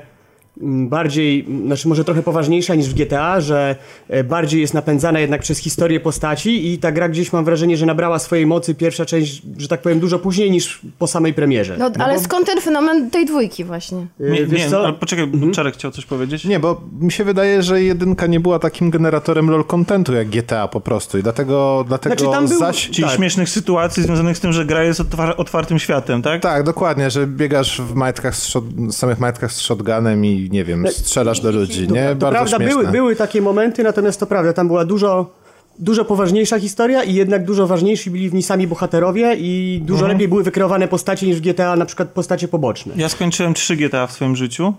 bardziej, 0.62 1.46
znaczy 1.66 1.88
może 1.88 2.04
trochę 2.04 2.24
poważniejsza 2.24 2.76
niż 2.76 2.90
w 2.90 2.94
GTA, 2.94 3.42
że 3.42 3.76
e, 4.10 4.24
bardziej 4.24 4.62
jest 4.62 4.74
napędzana 4.74 5.20
jednak 5.20 5.42
przez 5.42 5.58
historię 5.58 6.00
postaci 6.00 6.74
i 6.74 6.78
ta 6.78 6.92
gra 6.92 7.10
gdzieś 7.10 7.34
mam 7.34 7.46
wrażenie, 7.46 7.78
że 7.78 7.86
nabrała 7.86 8.20
swojej 8.20 8.46
mocy 8.46 8.76
pierwsza 8.76 9.06
część, 9.06 9.42
że 9.58 9.68
tak 9.68 9.82
powiem, 9.82 10.00
dużo 10.00 10.20
później 10.20 10.52
niż 10.52 10.82
po 11.00 11.08
samej 11.08 11.34
premierze. 11.34 11.76
No, 11.80 11.92
ale 12.00 12.20
skąd 12.20 12.48
ten 12.48 12.62
fenomen 12.62 13.10
tej 13.12 13.26
dwójki 13.26 13.64
właśnie? 13.64 13.98
E, 14.20 14.30
Nie, 14.30 14.46
wiesz 14.46 14.62
nie 14.64 14.70
co? 14.70 14.84
ale 14.86 14.94
poczekaj, 14.94 15.24
Mhm. 15.26 15.52
Czarek 15.54 15.74
chciał 15.74 15.92
coś 15.92 16.06
powiedzieć. 16.06 16.46
Nie, 16.46 16.60
bo 16.60 16.82
mi 17.02 17.12
się 17.12 17.24
wydaje, 17.24 17.64
że 17.64 17.84
jedynka 17.84 18.28
nie 18.28 18.40
była 18.40 18.60
takim 18.60 18.90
generatorem 18.92 19.50
lol 19.50 19.64
contentu 19.66 20.14
jak 20.14 20.30
GTA 20.30 20.68
po 20.68 20.82
prostu 20.82 21.18
i 21.18 21.24
dlatego, 21.24 21.86
dlatego 21.88 22.16
Znaczy, 22.16 22.32
tam 22.34 22.48
był- 22.48 22.60
zaś... 22.60 22.90
Czyli 22.90 23.08
Tak. 23.08 23.16
śmiesznych 23.18 23.50
sytuacji 23.50 24.04
związanych 24.04 24.38
z 24.38 24.40
tym, 24.40 24.54
że 24.54 24.66
gra 24.66 24.84
jest 24.84 25.00
otwar- 25.00 25.34
otwartym 25.38 25.80
światem, 25.80 26.22
tak? 26.22 26.42
Tak, 26.42 26.64
dokładnie, 26.64 27.10
że 27.10 27.28
biegasz 27.28 27.82
w 27.82 27.94
majtkach 27.96 28.36
z 28.36 28.54
samych 28.92 29.20
majtkach 29.20 29.52
z 29.52 29.60
shotgunem 29.60 30.26
i 30.26 30.43
nie 30.52 30.64
wiem, 30.64 30.86
strzelasz 30.88 31.40
do 31.40 31.52
ludzi, 31.52 31.88
nie? 31.88 32.10
To 32.10 32.16
Bardzo 32.16 32.30
prawda, 32.32 32.58
śmieszne. 32.58 32.80
były, 32.82 32.92
były 32.92 33.16
takie 33.16 33.42
momenty, 33.42 33.84
natomiast 33.84 34.20
to 34.20 34.26
prawda, 34.28 34.54
tam 34.54 34.68
była 34.68 34.86
dużo, 34.86 35.32
dużo 35.80 36.06
poważniejsza 36.06 36.60
historia 36.60 37.04
i 37.04 37.14
jednak 37.14 37.46
dużo 37.46 37.68
ważniejsi 37.68 38.12
byli 38.12 38.30
w 38.30 38.34
niej 38.34 38.44
sami 38.44 38.68
bohaterowie 38.68 39.36
i 39.40 39.82
dużo 39.86 40.00
Mhm. 40.00 40.12
lepiej 40.12 40.28
były 40.28 40.44
wykreowane 40.44 40.88
postacie 40.88 41.28
niż 41.28 41.38
w 41.38 41.42
GTA, 41.42 41.76
na 41.76 41.86
przykład 41.86 42.10
postacie 42.10 42.48
poboczne. 42.48 42.94
Ja 42.98 43.10
skończyłem 43.10 43.54
3 43.54 43.76
GTA 43.76 44.08
w 44.08 44.12
swoim 44.12 44.36
życiu 44.36 44.74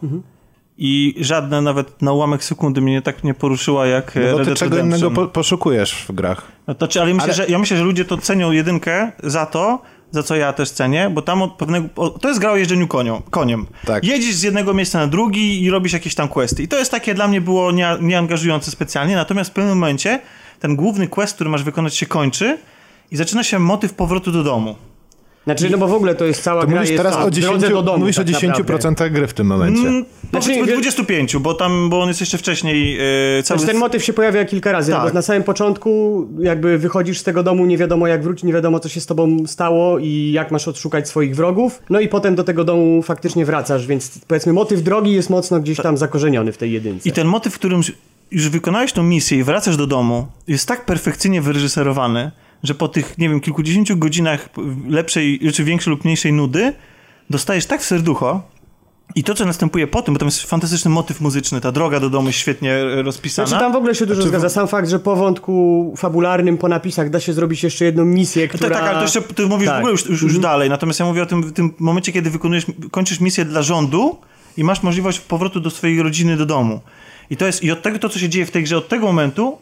i 0.78 1.14
żadne 1.20 1.60
nawet 1.62 2.02
na 2.02 2.12
ułamek 2.12 2.44
sekundy 2.44 2.80
mnie 2.80 3.02
tak 3.02 3.24
nie 3.24 3.34
poruszyła 3.34 3.86
jak 3.86 4.14
No 4.14 4.20
Red 4.22 4.32
bo 4.32 4.38
ty 4.38 4.44
Dead 4.44 4.58
czego 4.58 4.78
innego 4.78 5.10
po, 5.10 5.26
poszukujesz 5.26 6.04
w 6.08 6.12
grach. 6.12 6.42
No 6.66 6.74
to, 6.74 6.88
czy, 6.88 7.00
ale, 7.00 7.14
myślę, 7.14 7.24
Ale- 7.24 7.34
Że, 7.34 7.46
ja 7.46 7.58
myślę, 7.58 7.76
że 7.76 7.84
ludzie 7.84 8.04
to 8.04 8.16
cenią 8.16 8.50
jedynkę 8.52 9.12
za 9.22 9.46
to, 9.46 9.82
za 10.14 10.22
co 10.22 10.36
ja 10.36 10.52
też 10.52 10.70
cenię, 10.70 11.10
bo 11.10 11.22
tam 11.22 11.42
od 11.42 11.52
pewnego, 11.52 12.10
to 12.10 12.28
jest 12.28 12.40
gra 12.40 12.50
o 12.50 12.56
jeżdżeniu 12.56 12.88
konią, 12.88 13.22
koniem. 13.30 13.66
Tak. 13.86 14.04
Jedziesz 14.04 14.34
z 14.34 14.42
jednego 14.42 14.74
miejsca 14.74 14.98
na 14.98 15.06
drugi 15.06 15.62
i 15.62 15.70
robisz 15.70 15.92
jakieś 15.92 16.14
tam 16.14 16.28
questy. 16.28 16.62
I 16.62 16.68
to 16.68 16.78
jest 16.78 16.90
takie 16.90 17.14
dla 17.14 17.28
mnie 17.28 17.40
było 17.40 17.72
nie, 17.72 17.96
nieangażujące 18.00 18.70
specjalnie, 18.70 19.16
natomiast 19.16 19.50
w 19.50 19.52
pewnym 19.52 19.74
momencie 19.78 20.20
ten 20.60 20.76
główny 20.76 21.08
quest, 21.08 21.34
który 21.34 21.50
masz 21.50 21.62
wykonać 21.62 21.96
się 21.96 22.06
kończy 22.06 22.58
i 23.10 23.16
zaczyna 23.16 23.42
się 23.42 23.58
motyw 23.58 23.94
powrotu 23.94 24.32
do 24.32 24.42
domu. 24.42 24.76
Znaczy, 25.44 25.70
no 25.70 25.78
bo 25.78 25.88
w 25.88 25.94
ogóle 25.94 26.14
to 26.14 26.24
jest 26.24 26.42
cała 26.42 26.60
To 26.60 26.66
gra 26.66 26.76
mówisz 26.76 26.90
jest 26.90 27.02
teraz 27.02 27.16
tak, 27.16 27.24
o 27.24 27.28
w 27.28 27.30
drodze 27.30 27.58
10, 27.58 27.72
do 27.74 27.82
domu, 27.82 27.98
mówisz 27.98 28.18
o 28.18 28.24
tak 28.24 28.34
10% 28.34 29.10
gry 29.10 29.26
w 29.26 29.34
tym 29.34 29.46
momencie. 29.46 29.88
Mm, 29.88 30.04
powiedzmy 30.32 30.66
wie- 30.66 30.72
25, 30.72 31.36
bo 31.36 31.54
tam, 31.54 31.90
bo 31.90 32.00
on 32.02 32.08
jest 32.08 32.20
jeszcze 32.20 32.38
wcześniej 32.38 32.98
e, 33.38 33.42
cały... 33.42 33.58
Znaczy, 33.58 33.72
ten 33.72 33.80
motyw 33.80 34.04
się 34.04 34.12
pojawia 34.12 34.44
kilka 34.44 34.72
razy, 34.72 34.92
Tak. 34.92 35.02
no 35.02 35.08
bo 35.08 35.14
na 35.14 35.22
samym 35.22 35.42
początku 35.42 36.24
jakby 36.38 36.78
wychodzisz 36.78 37.18
z 37.18 37.22
tego 37.22 37.42
domu, 37.42 37.66
nie 37.66 37.78
wiadomo 37.78 38.06
jak 38.06 38.22
wrócić, 38.22 38.44
nie 38.44 38.52
wiadomo 38.52 38.80
co 38.80 38.88
się 38.88 39.00
z 39.00 39.06
tobą 39.06 39.36
stało 39.46 39.98
i 39.98 40.32
jak 40.32 40.50
masz 40.50 40.68
odszukać 40.68 41.08
swoich 41.08 41.36
wrogów, 41.36 41.82
no 41.90 42.00
i 42.00 42.08
potem 42.08 42.34
do 42.34 42.44
tego 42.44 42.64
domu 42.64 43.02
faktycznie 43.02 43.44
wracasz, 43.44 43.86
więc 43.86 44.18
powiedzmy 44.28 44.52
motyw 44.52 44.82
drogi 44.82 45.12
jest 45.12 45.30
mocno 45.30 45.60
gdzieś 45.60 45.78
tam 45.78 45.96
zakorzeniony 45.96 46.52
w 46.52 46.56
tej 46.56 46.72
jedynce. 46.72 47.08
I 47.08 47.12
ten 47.12 47.26
motyw, 47.26 47.54
w 47.54 47.58
którym 47.58 47.80
już 48.30 48.48
wykonałeś 48.48 48.92
tą 48.92 49.02
misję 49.02 49.38
i 49.38 49.42
wracasz 49.42 49.76
do 49.76 49.86
domu, 49.86 50.26
jest 50.48 50.68
tak 50.68 50.84
perfekcyjnie 50.84 51.42
wyreżyserowany, 51.42 52.30
że 52.64 52.74
po 52.74 52.88
tych, 52.88 53.18
nie 53.18 53.28
wiem, 53.28 53.40
kilkudziesięciu 53.40 53.96
godzinach 53.96 54.48
lepszej, 54.88 55.40
czy 55.54 55.64
większej 55.64 55.90
lub 55.90 56.04
mniejszej 56.04 56.32
nudy, 56.32 56.72
dostajesz 57.30 57.66
tak 57.66 57.80
w 57.80 57.84
serducho 57.84 58.54
i 59.14 59.24
to, 59.24 59.34
co 59.34 59.44
następuje 59.44 59.86
po 59.86 60.02
tym, 60.02 60.14
bo 60.14 60.18
tam 60.18 60.28
jest 60.28 60.42
fantastyczny 60.42 60.90
motyw 60.90 61.20
muzyczny, 61.20 61.60
ta 61.60 61.72
droga 61.72 62.00
do 62.00 62.10
domu 62.10 62.26
jest 62.26 62.38
świetnie 62.38 62.72
e, 62.72 63.02
rozpisana. 63.02 63.48
Znaczy 63.48 63.64
tam 63.64 63.72
w 63.72 63.76
ogóle 63.76 63.94
się 63.94 64.06
dużo 64.06 64.22
zgadza. 64.22 64.48
Sam 64.48 64.68
fakt, 64.68 64.88
że 64.88 64.98
po 64.98 65.16
wątku 65.16 65.94
fabularnym, 65.96 66.58
po 66.58 66.68
napisach 66.68 67.10
da 67.10 67.20
się 67.20 67.32
zrobić 67.32 67.62
jeszcze 67.62 67.84
jedną 67.84 68.04
misję, 68.04 68.48
która... 68.48 68.70
Tak, 68.70 68.78
tak, 68.78 68.88
ale 68.88 68.96
to 68.98 69.02
jeszcze 69.02 69.22
ty 69.22 69.46
mówisz 69.46 69.68
Tak. 69.68 69.76
w 69.76 69.78
ogóle 69.78 69.92
już, 69.92 70.06
już, 70.06 70.22
już 70.22 70.38
dalej. 70.38 70.70
Natomiast 70.70 71.00
ja 71.00 71.06
mówię 71.06 71.22
o 71.22 71.26
tym 71.26 71.42
w 71.42 71.52
tym 71.52 71.74
momencie, 71.78 72.12
kiedy 72.12 72.30
wykonujesz, 72.30 72.66
kończysz 72.90 73.20
misję 73.20 73.44
dla 73.44 73.62
rządu 73.62 74.18
i 74.56 74.64
masz 74.64 74.82
możliwość 74.82 75.20
powrotu 75.20 75.60
do 75.60 75.70
swojej 75.70 76.02
rodziny, 76.02 76.36
do 76.36 76.46
domu. 76.46 76.80
I 77.30 77.36
to 77.36 77.46
jest, 77.46 77.64
i 77.64 77.70
od 77.70 77.82
tego 77.82 77.98
to, 77.98 78.08
co 78.08 78.18
się 78.18 78.28
dzieje 78.28 78.46
w 78.46 78.50
tej 78.50 78.62
grze, 78.62 78.76
od 78.76 78.88
tego 78.88 79.06
momentu 79.06 79.58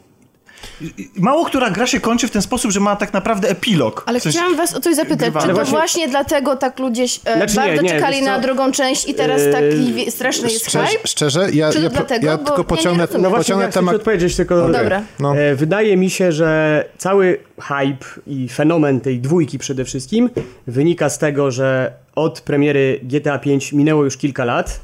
mało 1.16 1.44
która 1.44 1.70
gra 1.70 1.86
się 1.86 2.00
kończy 2.00 2.28
w 2.28 2.31
ten 2.31 2.42
sposób, 2.42 2.70
że 2.70 2.81
ma 2.81 2.97
tak 2.97 3.12
naprawdę 3.12 3.49
epilog. 3.49 4.02
Ale 4.07 4.20
W 4.20 4.23
sensie- 4.23 4.39
chciałam 4.39 4.57
was 4.57 4.74
o 4.74 4.81
coś 4.81 4.97
zapytać, 4.97 5.18
Grywamy. 5.18 5.42
czy 5.42 5.49
to 5.49 5.55
właśnie... 5.55 5.73
właśnie- 5.78 6.08
dlatego 6.08 6.57
tak 6.57 6.78
ludzie 6.78 7.02
e, 7.02 7.07
Znaczy 7.36 7.57
nie, 7.57 7.62
bardzo 7.66 7.82
nie, 7.82 7.91
czekali 7.91 8.23
na 8.23 8.39
drugą 8.39 8.73
część 8.73 9.08
i 9.08 9.15
teraz 9.15 9.42
Yy, 9.42 9.52
taki 9.52 9.92
wie- 9.92 10.10
straszny 10.10 10.50
jest 10.50 10.66
Szczerze, 10.68 10.86
hype? 10.86 11.08
szczerze 11.08 11.50
ja, 11.52 11.73
Czy 11.73 11.78
to 11.78 11.84
ja, 11.84 11.91
dlatego? 11.91 12.26
ja 12.26 12.39
tylko 12.39 12.58
ja 12.58 12.65
pociągnę, 12.65 13.02
rozumiem. 13.07 13.23
No 13.23 13.31
właśnie, 13.31 13.44
pociągnę 13.44 13.65
ja 13.65 13.70
chcę 13.70 13.81
temat... 13.81 13.94
odpowiedzieć 13.94 14.36
tylko... 14.36 14.65
Okej, 14.65 14.73
Dobra. 14.76 15.02
No. 15.20 15.36
E, 15.36 15.55
wydaje 15.55 15.97
mi 15.97 16.10
się, 16.10 16.32
że 16.32 16.84
cały 16.99 17.39
hype 17.60 18.07
i 18.26 18.49
fenomen 18.49 19.00
tej 19.00 19.20
dwójki 19.20 19.58
przede 19.58 19.84
wszystkim 19.84 20.31
wynika 20.66 21.10
z 21.10 21.18
tego, 21.18 21.50
że 21.50 21.92
od 22.15 22.41
premiery 22.41 23.00
GTA 23.02 23.39
V 23.39 23.50
minęło 23.73 24.05
już 24.05 24.16
kilka 24.16 24.44
lat. 24.44 24.81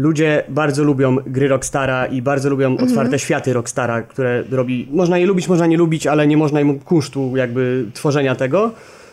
Ludzie 0.00 0.42
bardzo 0.48 0.84
lubią 0.84 1.16
gry 1.26 1.48
Rockstara 1.48 2.06
i 2.06 2.22
bardzo 2.22 2.50
lubią 2.50 2.76
otwarte 2.76 3.18
światy 3.18 3.52
Rockstara, 3.52 4.02
które 4.02 4.44
robi. 4.50 4.88
Można 4.90 5.18
je 5.18 5.26
lubić, 5.26 5.48
można 5.48 5.66
nie 5.66 5.76
lubić, 5.76 6.06
ale 6.06 6.26
nie 6.26 6.36
można 6.36 6.60
im 6.60 6.78
kunsztu 6.78 7.36
jakby 7.36 7.86
tworzenia 7.94 8.34
tego. 8.34 8.70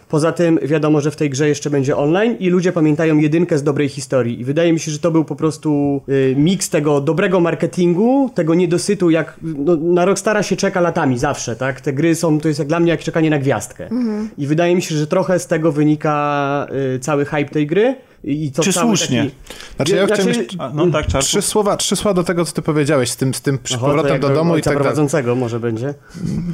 Poza 0.09 0.31
tym 0.31 0.59
wiadomo, 0.63 1.01
że 1.01 1.11
w 1.11 1.15
tej 1.15 1.29
grze 1.29 1.47
jeszcze 1.47 1.69
będzie 1.69 1.97
online 1.97 2.35
i 2.39 2.49
ludzie 2.49 2.71
pamiętają 2.71 3.17
jedynkę 3.17 3.57
z 3.57 3.63
dobrej 3.63 3.89
historii. 3.89 4.39
I 4.41 4.43
wydaje 4.43 4.73
mi 4.73 4.79
się, 4.79 4.91
że 4.91 4.99
to 4.99 5.11
był 5.11 5.25
po 5.25 5.35
prostu 5.35 6.01
y, 6.09 6.35
miks 6.37 6.69
tego 6.69 7.01
dobrego 7.01 7.39
marketingu, 7.39 8.29
tego 8.35 8.55
niedosytu, 8.55 9.09
jak 9.09 9.37
no, 9.41 9.75
na 9.75 10.05
Rockstara 10.05 10.43
się 10.43 10.55
czeka 10.55 10.81
latami 10.81 11.19
zawsze, 11.19 11.55
tak? 11.55 11.81
Te 11.81 11.93
gry 11.93 12.15
są, 12.15 12.39
to 12.39 12.47
jest 12.47 12.59
jak 12.59 12.67
dla 12.67 12.79
mnie 12.79 12.91
jak 12.91 12.99
czekanie 12.99 13.29
na 13.29 13.39
gwiazdkę. 13.39 13.89
I 14.37 14.47
wydaje 14.47 14.75
mi 14.75 14.81
się, 14.81 14.95
że 14.95 15.07
trochę 15.07 15.39
z 15.39 15.47
tego 15.47 15.71
wynika 15.71 16.67
y, 16.95 16.99
cały 16.99 17.25
hype 17.25 17.49
tej 17.49 17.67
gry. 17.67 17.95
I 18.23 18.51
to 18.51 18.63
Czy 18.63 18.73
słusznie? 18.73 19.23
Taki... 19.23 19.35
Znaczy, 19.75 19.95
ja 19.95 20.05
chciałem 20.05 20.23
Znaczy- 20.23 20.39
jeszcze- 20.39 20.57
A, 20.63 20.69
no 20.69 20.87
tak, 20.91 21.07
Czarku. 21.07 21.27
Trzy 21.27 21.41
słowa, 21.41 21.77
trzy 21.77 21.95
słowa 21.95 22.13
do 22.13 22.23
tego, 22.23 22.45
co 22.45 22.53
ty 22.53 22.61
powiedziałeś, 22.61 23.09
z 23.11 23.15
tym, 23.15 23.33
z 23.33 23.41
tym 23.41 23.59
Aha, 23.65 23.75
to 23.75 23.85
powrotem 23.85 24.19
do 24.19 24.29
domu 24.29 24.51
i 24.53 24.55
ojca 24.55 24.63
tak 24.69 24.73
dalej. 24.73 24.83
prowadzącego 24.83 25.35
może 25.35 25.59
będzie. 25.59 25.93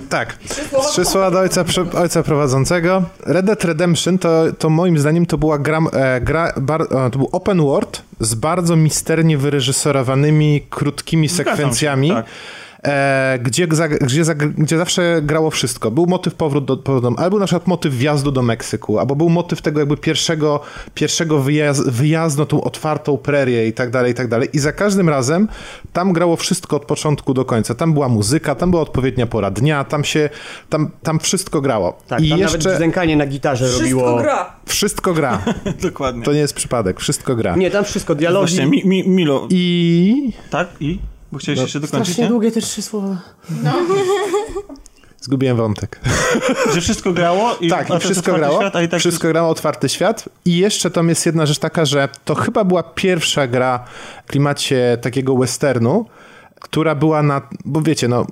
Tak. 0.10 0.38
Trzy 0.92 1.06
słowa 1.06 1.32
do 1.32 1.40
ojca, 1.40 1.66
ojca 1.94 2.24
prowadzącego. 2.24 3.04
Red 3.26 3.46
Dead 3.46 3.64
Redemption 3.66 4.18
to, 4.18 4.44
to 4.60 4.70
moim 4.70 4.98
zdaniem 5.00 5.26
to 5.26 5.38
była 5.38 5.58
gra, 5.60 5.80
e, 5.94 6.22
gra 6.22 6.54
bar, 6.62 6.82
e, 6.82 6.86
to 7.12 7.18
był 7.18 7.30
open 7.32 7.62
world 7.62 8.02
z 8.20 8.36
bardzo 8.36 8.76
misternie 8.76 9.38
wyreżyserowanymi, 9.38 10.62
krótkimi 10.70 11.28
Zgadzam 11.28 11.46
się, 11.46 11.52
sekwencjami. 11.56 12.10
tak. 12.10 12.26
E, 12.88 13.40
gdzie, 13.42 13.68
gdzie, 14.02 14.24
gdzie 14.58 14.78
zawsze 14.78 15.22
grało 15.22 15.52
wszystko. 15.52 15.92
Był 15.92 16.06
motyw 16.06 16.36
powrót 16.36 16.66
do, 16.66 16.78
powrót 16.78 17.04
do, 17.04 17.24
albo 17.24 17.40
na 17.40 17.46
przykład 17.46 17.68
motyw 17.68 17.94
wjazdu 17.94 18.32
do 18.32 18.42
Meksyku, 18.42 19.00
albo 19.00 19.16
był 19.16 19.30
motyw 19.30 19.62
tego 19.62 19.80
jakby 19.80 19.98
pierwszego, 19.98 20.60
pierwszego 20.94 21.40
wyjazd, 21.40 21.90
wyjazdu 21.90 22.42
na 22.42 22.46
tą 22.46 22.64
otwartą 22.64 23.18
prerię 23.18 23.68
i 23.68 23.74
tak 23.74 23.90
dalej, 23.90 24.12
i 24.12 24.16
tak 24.16 24.28
dalej. 24.28 24.50
I 24.54 24.60
za 24.60 24.72
każdym 24.72 25.10
razem 25.10 25.48
tam 25.94 26.14
grało 26.14 26.36
wszystko 26.36 26.76
od 26.76 26.86
początku 26.86 27.34
do 27.34 27.46
końca. 27.46 27.76
Tam 27.76 27.94
była 27.94 28.10
muzyka, 28.10 28.56
tam 28.56 28.72
była 28.72 28.82
odpowiednia 28.82 29.28
pora 29.28 29.52
dnia, 29.52 29.84
tam 29.84 30.04
się, 30.04 30.30
tam, 30.70 30.92
tam 31.04 31.20
wszystko 31.20 31.62
grało. 31.62 31.98
Tak, 32.08 32.22
I 32.22 32.30
tam 32.30 32.40
jeszcze 32.40 32.58
nawet 32.58 32.78
brzękanie 32.78 33.18
na 33.18 33.26
gitarze 33.26 33.66
Wszystko 33.66 33.84
robiło... 33.84 34.18
gra. 34.18 34.56
wszystko 34.66 35.14
gra. 35.14 35.42
Dokładnie. 35.82 36.24
To 36.24 36.34
nie 36.34 36.40
jest 36.40 36.54
przypadek, 36.54 37.00
wszystko 37.00 37.36
gra. 37.36 37.56
Nie, 37.56 37.72
tam 37.72 37.84
wszystko, 37.84 38.16
dialogi... 38.16 38.56
Właśnie, 38.56 38.66
mi, 38.66 38.86
mi, 38.86 39.10
Milo, 39.10 39.48
I 39.50 40.34
tak? 40.50 40.68
I? 40.80 41.13
Bo 41.34 41.40
chciałeś 41.40 41.60
jeszcze 41.60 41.80
dokończyć, 41.80 42.08
Strasznie 42.08 42.24
nie? 42.24 42.30
długie 42.30 42.52
te 42.52 42.62
trzy 42.62 42.82
słowa. 42.82 43.18
Zgubiłem 45.22 45.58
wątek. 45.58 46.00
Że 46.74 46.82
wszystko 46.82 47.14
grało 47.14 47.56
i 47.62 47.70
Tak, 47.70 47.90
i 47.90 48.00
wszystko 48.00 48.34
grało. 48.34 48.60
Świat, 48.60 48.84
i 48.84 48.88
tak 48.88 49.00
wszystko 49.00 49.28
grało 49.28 49.50
otwarty 49.50 49.90
świat. 49.90 50.30
I 50.46 50.58
jeszcze 50.58 50.92
tam 50.92 51.10
jest 51.10 51.26
jedna 51.26 51.46
rzecz 51.46 51.60
taka, 51.60 51.86
że 51.86 52.10
to 52.26 52.36
chyba 52.36 52.64
była 52.64 52.84
pierwsza 52.84 53.48
gra 53.48 53.86
w 54.26 54.30
klimacie 54.30 54.98
takiego 55.02 55.38
westernu, 55.38 56.06
która 56.60 56.96
była 56.96 57.24
na. 57.24 57.42
Bo 57.66 57.82
wiecie, 57.82 58.08
no. 58.08 58.26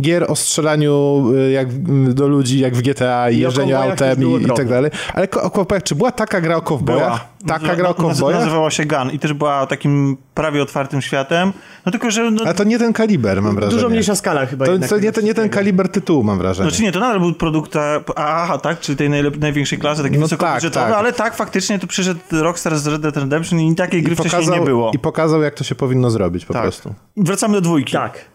Gier 0.00 0.24
o 0.30 0.36
strzelaniu 0.36 1.24
y, 1.34 1.50
jak 1.50 1.68
do 2.14 2.28
ludzi, 2.28 2.60
jak 2.60 2.76
w 2.76 2.82
GTA 2.82 3.30
i 3.30 3.38
jeżdżeniu 3.38 3.76
autem 3.76 4.22
i, 4.40 4.42
i 4.44 4.46
tak 4.56 4.68
dalej. 4.68 4.90
Ale 5.14 5.30
o 5.30 5.50
kowbojach, 5.50 5.82
czy 5.82 5.94
była 5.94 6.12
taka 6.12 6.40
gra 6.40 6.56
o 6.56 6.62
kowbojach? 6.62 7.24
Taka 7.46 7.66
Nazy- 7.66 7.76
gra 7.76 7.88
o 7.88 7.94
kowbojach? 7.94 8.40
Nazywała 8.40 8.70
się 8.70 8.84
Gun 8.86 9.10
i 9.10 9.18
też 9.18 9.32
była 9.32 9.66
takim 9.66 10.16
prawie 10.34 10.62
otwartym 10.62 11.02
światem. 11.02 11.52
No 11.86 11.92
tylko, 11.92 12.10
że... 12.10 12.30
No, 12.30 12.42
Ale 12.44 12.54
to 12.54 12.64
nie 12.64 12.78
ten 12.78 12.92
kaliber, 12.92 13.42
mam 13.42 13.54
wrażenie. 13.54 13.74
Dużo 13.76 13.88
mniejsza 13.88 14.14
skala 14.14 14.46
chyba 14.46 14.66
To, 14.66 14.72
jednak. 14.72 14.90
to 14.90 14.98
nie, 14.98 15.12
to 15.12 15.20
nie 15.20 15.34
ten 15.34 15.48
kaliber 15.48 15.88
tytułu, 15.88 16.22
mam 16.22 16.38
wrażenie. 16.38 16.70
Znaczy 16.70 16.82
nie, 16.82 16.92
to 16.92 17.00
nadal 17.00 17.20
był 17.20 17.32
produkt 17.34 17.76
a, 17.76 18.00
aha, 18.16 18.58
tak, 18.58 18.80
czyli 18.80 18.96
tej 18.96 19.10
największej 19.38 19.78
klasy, 19.78 20.02
taki 20.02 20.14
No 20.14 20.20
wysokobudżetowy, 20.22 20.74
tak, 20.84 20.88
tak. 20.88 20.98
ale 20.98 21.12
tak, 21.12 21.34
faktycznie 21.34 21.78
tu 21.78 21.86
przyszedł 21.86 22.20
Rockstar 22.32 22.76
z 22.78 22.86
Red 22.86 23.02
Dead 23.02 23.16
Redemption 23.16 23.60
i 23.60 23.74
takiej 23.74 24.02
gry 24.02 24.12
I 24.12 24.16
wcześniej 24.16 24.40
nie 24.40 24.46
pokazał, 24.46 24.64
było. 24.64 24.90
I 24.94 24.98
pokazał, 24.98 25.42
jak 25.42 25.54
to 25.54 25.64
się 25.64 25.74
powinno 25.74 26.10
zrobić 26.10 26.44
po 26.44 26.52
Tak. 26.52 26.62
prostu. 26.62 26.94
Wracamy 27.16 27.54
do 27.54 27.60
dwójki. 27.60 27.92
Tak. 27.92 28.33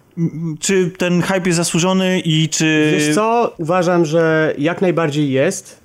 Czy 0.59 0.91
ten 0.97 1.21
hype 1.21 1.41
jest 1.45 1.57
zasłużony 1.57 2.19
i 2.19 2.49
czy... 2.49 2.91
Wiesz 2.91 3.15
co, 3.15 3.53
uważam, 3.57 4.05
że 4.05 4.53
jak 4.57 4.81
najbardziej 4.81 5.31
jest 5.31 5.79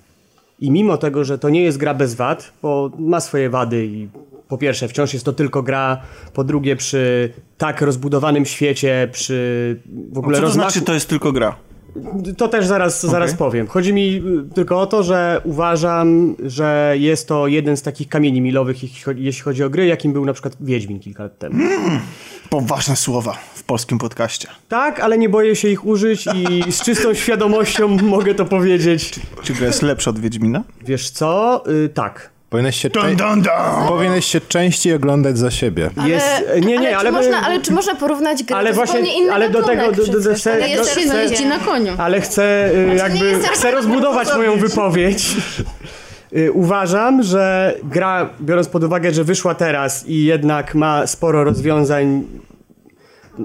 i 0.61 0.71
mimo 0.71 0.97
tego, 0.97 1.25
że 1.25 1.39
to 1.39 1.49
nie 1.49 1.63
jest 1.63 1.79
gra 1.79 1.95
bez 1.95 2.15
wad, 2.15 2.53
bo 2.63 2.91
ma 2.99 3.21
swoje 3.21 3.51
wady 3.51 3.87
i 3.87 4.09
po 4.49 4.59
pierwsze 4.59 4.89
wciąż 4.89 5.13
jest 5.13 5.25
to 5.25 5.33
tylko 5.33 5.63
gra, 5.63 6.01
po 6.33 6.45
drugie 6.45 6.77
przy 6.77 7.33
tak 7.59 7.81
rozbudowanym 7.83 8.45
świecie, 8.45 9.09
przy 9.13 9.81
w 10.13 10.19
ogóle 10.19 10.37
Co 10.37 10.41
to 10.41 10.47
rozmachu... 10.47 10.71
znaczy, 10.71 10.87
to 10.87 10.95
jest 10.95 11.09
tylko 11.09 11.33
gra? 11.33 11.57
To 12.37 12.49
też 12.49 12.67
zaraz, 12.67 13.07
zaraz 13.07 13.35
powiem. 13.35 13.67
Chodzi 13.67 13.93
mi 13.93 14.23
y, 14.51 14.55
tylko 14.55 14.81
o 14.81 14.87
to, 14.87 15.03
że 15.03 15.41
uważam, 15.45 16.37
że 16.47 16.95
jest 16.99 17.29
to 17.29 17.47
jeden 17.47 17.77
z 17.77 17.83
takich 17.83 18.09
kamieni 18.09 18.41
milowych, 18.41 18.77
jeśli 19.17 19.43
chodzi, 19.43 19.65
o 19.65 19.71
gry, 19.71 19.87
jakim 19.87 20.13
był 20.13 20.25
na 20.25 20.33
przykład 20.33 20.57
Wiedźmin 20.61 21.01
kilka 21.01 21.23
lat 21.23 21.39
temu. 21.39 21.65
Poważne 22.51 22.97
słowa 22.97 23.39
w 23.55 23.63
polskim 23.63 23.99
podcaście. 23.99 24.49
Tak, 24.69 25.01
ale 25.01 25.19
nie 25.19 25.29
boję 25.29 25.57
się 25.57 25.69
ich 25.69 25.87
użyć 25.87 26.29
i 26.35 26.73
z 26.73 26.83
czystą 26.83 27.15
świadomością 27.15 27.89
mogę 28.17 28.35
to 28.35 28.45
powiedzieć. 28.45 29.21
Czy 29.43 29.55
gra 29.55 29.67
jest 29.67 29.83
lepsza 29.83 30.11
od 30.11 30.19
Wiedźmina? 30.19 30.65
Wiesz 30.85 31.11
co? 31.11 31.63
Y, 31.85 31.89
tak. 31.89 32.34
Powinieneś 32.55 32.77
się, 32.77 32.91
Dun, 32.91 33.17
dun, 33.17 33.43
dun! 33.43 33.89
powinieneś 33.89 34.25
się 34.25 34.41
częściej 34.41 34.95
oglądać 34.95 35.39
za 35.39 35.51
siebie. 35.51 35.91
Jest, 36.07 36.27
nie, 36.67 36.79
nie, 36.79 36.97
ale, 36.99 37.09
czy, 37.09 37.13
by- 37.13 37.23
można, 37.23 37.41
ale 37.47 37.61
czy 37.61 37.73
można 37.73 37.95
porównać 37.95 38.43
gry 38.45 38.57
Ale 38.57 38.71
to 38.71 38.75
właśnie- 38.77 38.99
zupełnie 39.01 39.19
inny 39.23 39.33
ale 39.33 39.51
do 39.51 39.63
tego- 39.63 39.93
do- 39.93 40.21
do- 40.21 40.35
chcę- 40.35 40.53
do- 40.61 40.67
nie 40.67 40.69
jest 40.75 40.91
chcę- 40.91 41.01
się 41.29 41.35
chcę- 41.35 41.49
na 41.49 41.59
koniu. 41.59 41.93
ale 41.99 42.21
chcę 42.21 42.71
y, 42.75 42.87
nie 42.87 42.95
jakby 42.95 43.39
chcę 43.53 43.71
rozbudować 43.71 44.29
moją 44.37 44.57
wypowiedź. 44.59 45.27
Y, 46.37 46.53
Uważam, 46.53 47.23
że 47.23 47.75
gra, 47.85 48.31
biorąc 48.41 48.69
pod 48.69 48.85
uwagę, 48.85 49.13
że 49.15 49.25
wyszła 49.25 49.55
teraz 49.55 50.09
i 50.09 50.25
jednak 50.25 50.75
ma 50.75 51.07
sporo 51.07 51.45
rozwiązań, 51.45 52.25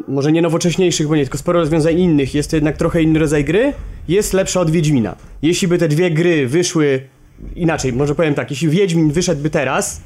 może 0.07 0.31
nie 0.31 0.41
nowocześniejszych, 0.41 1.07
bo 1.07 1.15
nie, 1.15 1.23
tylko 1.23 1.38
sporo 1.38 1.59
rozwiązań 1.59 1.99
innych, 1.99 2.35
jest 2.35 2.49
to 2.49 2.55
jednak 2.57 2.77
trochę 2.77 3.01
inny 3.01 3.19
rodzaj 3.19 3.45
gry, 3.45 3.73
jest 4.07 4.33
lepsza 4.33 4.59
od 4.61 4.71
Wiedźmina. 4.71 5.15
Jeśli 5.41 5.67
by 5.67 5.77
te 5.77 5.88
dwie 5.88 6.11
gry 6.11 6.47
wyszły 6.47 7.01
inaczej, 7.56 7.93
może 7.93 8.16
powiem 8.16 8.34
tak, 8.34 8.50
jeśli 8.50 8.69
Wiedźmin 8.69 9.11
wyszedłby 9.11 9.50
teraz 9.50 10.01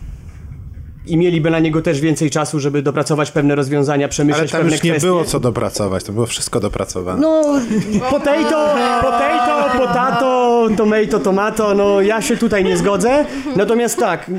i 1.05 1.17
mieliby 1.17 1.49
na 1.49 1.59
niego 1.59 1.81
też 1.81 2.01
więcej 2.01 2.29
czasu, 2.29 2.59
żeby 2.59 2.81
dopracować 2.81 3.31
pewne 3.31 3.55
rozwiązania, 3.55 4.05
Ale 4.05 4.09
przemyśleć 4.09 4.51
tam 4.51 4.61
pewne 4.61 4.75
już 4.75 4.83
nie 4.83 4.91
kwestie. 4.91 5.07
było 5.07 5.25
co 5.25 5.39
dopracować, 5.39 6.03
to 6.03 6.13
było 6.13 6.25
wszystko 6.25 6.59
dopracowane. 6.59 7.21
No, 7.21 7.43
potato, 8.09 8.75
potato, 9.01 9.77
potato, 9.79 10.69
tomato, 10.77 11.19
tomato, 11.19 11.73
no 11.73 12.01
ja 12.01 12.21
się 12.21 12.37
tutaj 12.37 12.63
nie 12.63 12.77
zgodzę. 12.77 13.25
Natomiast 13.55 13.99
tak, 13.99 14.31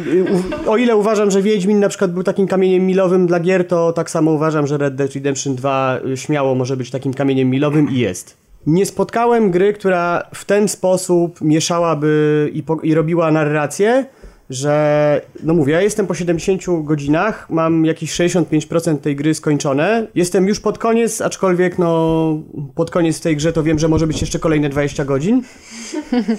o 0.66 0.76
ile 0.76 0.96
uważam, 0.96 1.30
że 1.30 1.42
Wiedźmin 1.42 1.80
na 1.80 1.88
przykład 1.88 2.12
był 2.12 2.22
takim 2.22 2.46
kamieniem 2.46 2.86
milowym 2.86 3.26
dla 3.26 3.40
gier, 3.40 3.66
to 3.68 3.92
tak 3.92 4.10
samo 4.10 4.30
uważam, 4.30 4.66
że 4.66 4.78
Red 4.78 4.94
Dead 4.94 5.14
Redemption 5.14 5.54
2 5.54 5.98
y, 6.06 6.16
śmiało 6.16 6.54
może 6.54 6.76
być 6.76 6.90
takim 6.90 7.14
kamieniem 7.14 7.50
milowym 7.50 7.90
i 7.90 7.98
jest. 7.98 8.43
Nie 8.66 8.86
spotkałem 8.86 9.50
gry, 9.50 9.72
która 9.72 10.22
w 10.34 10.44
ten 10.44 10.68
sposób 10.68 11.40
mieszałaby 11.40 12.50
i, 12.52 12.62
po, 12.62 12.80
i 12.80 12.94
robiła 12.94 13.30
narrację, 13.30 14.06
że, 14.50 15.20
no 15.42 15.54
mówię, 15.54 15.72
ja 15.72 15.82
jestem 15.82 16.06
po 16.06 16.14
70 16.14 16.62
godzinach, 16.84 17.50
mam 17.50 17.84
jakieś 17.84 18.12
65% 18.12 18.98
tej 18.98 19.16
gry 19.16 19.34
skończone. 19.34 20.06
Jestem 20.14 20.48
już 20.48 20.60
pod 20.60 20.78
koniec, 20.78 21.20
aczkolwiek 21.20 21.78
no 21.78 22.42
pod 22.74 22.90
koniec 22.90 23.20
tej 23.20 23.36
grze 23.36 23.52
to 23.52 23.62
wiem, 23.62 23.78
że 23.78 23.88
może 23.88 24.06
być 24.06 24.20
jeszcze 24.20 24.38
kolejne 24.38 24.68
20 24.68 25.04
godzin. 25.04 25.42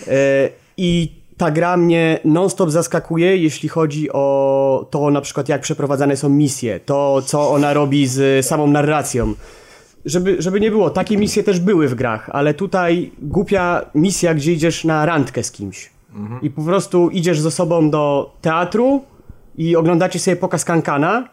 E, 0.07 0.49
I 0.77 1.11
ta 1.37 1.51
gra 1.51 1.77
mnie 1.77 2.19
non-stop 2.25 2.69
zaskakuje, 2.69 3.37
jeśli 3.37 3.69
chodzi 3.69 4.11
o 4.11 4.87
to 4.91 5.11
na 5.11 5.21
przykład 5.21 5.49
jak 5.49 5.61
przeprowadzane 5.61 6.17
są 6.17 6.29
misje, 6.29 6.79
to 6.79 7.21
co 7.25 7.49
ona 7.49 7.73
robi 7.73 8.07
z 8.07 8.45
samą 8.45 8.67
narracją. 8.67 9.33
Żeby, 10.05 10.35
żeby 10.39 10.59
nie 10.59 10.71
było, 10.71 10.89
takie 10.89 11.17
misje 11.17 11.43
też 11.43 11.59
były 11.59 11.87
w 11.87 11.95
grach, 11.95 12.29
ale 12.33 12.53
tutaj 12.53 13.11
głupia 13.21 13.85
misja, 13.95 14.33
gdzie 14.33 14.53
idziesz 14.53 14.83
na 14.83 15.05
randkę 15.05 15.43
z 15.43 15.51
kimś. 15.51 15.89
I 16.41 16.49
po 16.49 16.61
prostu 16.61 17.09
idziesz 17.09 17.39
z 17.39 17.45
osobą 17.45 17.89
do 17.89 18.33
teatru 18.41 19.01
i 19.57 19.75
oglądacie 19.75 20.19
sobie 20.19 20.37
pokaz 20.37 20.65
kankana, 20.65 21.29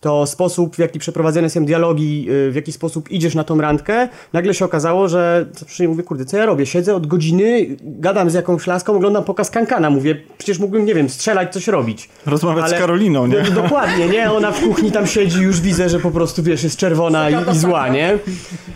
to 0.00 0.26
sposób, 0.26 0.76
w 0.76 0.78
jaki 0.78 0.98
przeprowadzane 0.98 1.50
są 1.50 1.64
dialogi, 1.64 2.26
y, 2.30 2.50
w 2.50 2.54
jaki 2.54 2.72
sposób 2.72 3.10
idziesz 3.10 3.34
na 3.34 3.44
tą 3.44 3.60
randkę, 3.60 4.08
nagle 4.32 4.54
się 4.54 4.64
okazało, 4.64 5.08
że 5.08 5.46
zawsze 5.58 5.88
mówię, 5.88 6.02
kurde, 6.02 6.24
co 6.24 6.36
ja 6.36 6.46
robię? 6.46 6.66
Siedzę 6.66 6.94
od 6.94 7.06
godziny, 7.06 7.66
gadam 7.82 8.30
z 8.30 8.34
jakąś 8.34 8.66
laską, 8.66 8.96
oglądam 8.96 9.24
pokaz 9.24 9.50
kankana, 9.50 9.90
mówię, 9.90 10.16
przecież 10.38 10.58
mógłbym, 10.58 10.84
nie 10.84 10.94
wiem, 10.94 11.08
strzelać, 11.08 11.52
coś 11.52 11.68
robić. 11.68 12.08
Rozmawiać 12.26 12.70
z 12.70 12.74
Karoliną, 12.74 13.26
nie? 13.26 13.42
Do, 13.42 13.50
dokładnie, 13.62 14.08
nie? 14.08 14.32
Ona 14.32 14.52
w 14.52 14.60
kuchni 14.60 14.92
tam 14.92 15.06
siedzi, 15.06 15.40
już 15.40 15.60
widzę, 15.60 15.88
że 15.88 16.00
po 16.00 16.10
prostu, 16.10 16.42
wiesz, 16.42 16.64
jest 16.64 16.76
czerwona 16.76 17.30
i, 17.30 17.34
i 17.52 17.58
zła, 17.58 17.88
nie? 17.88 18.18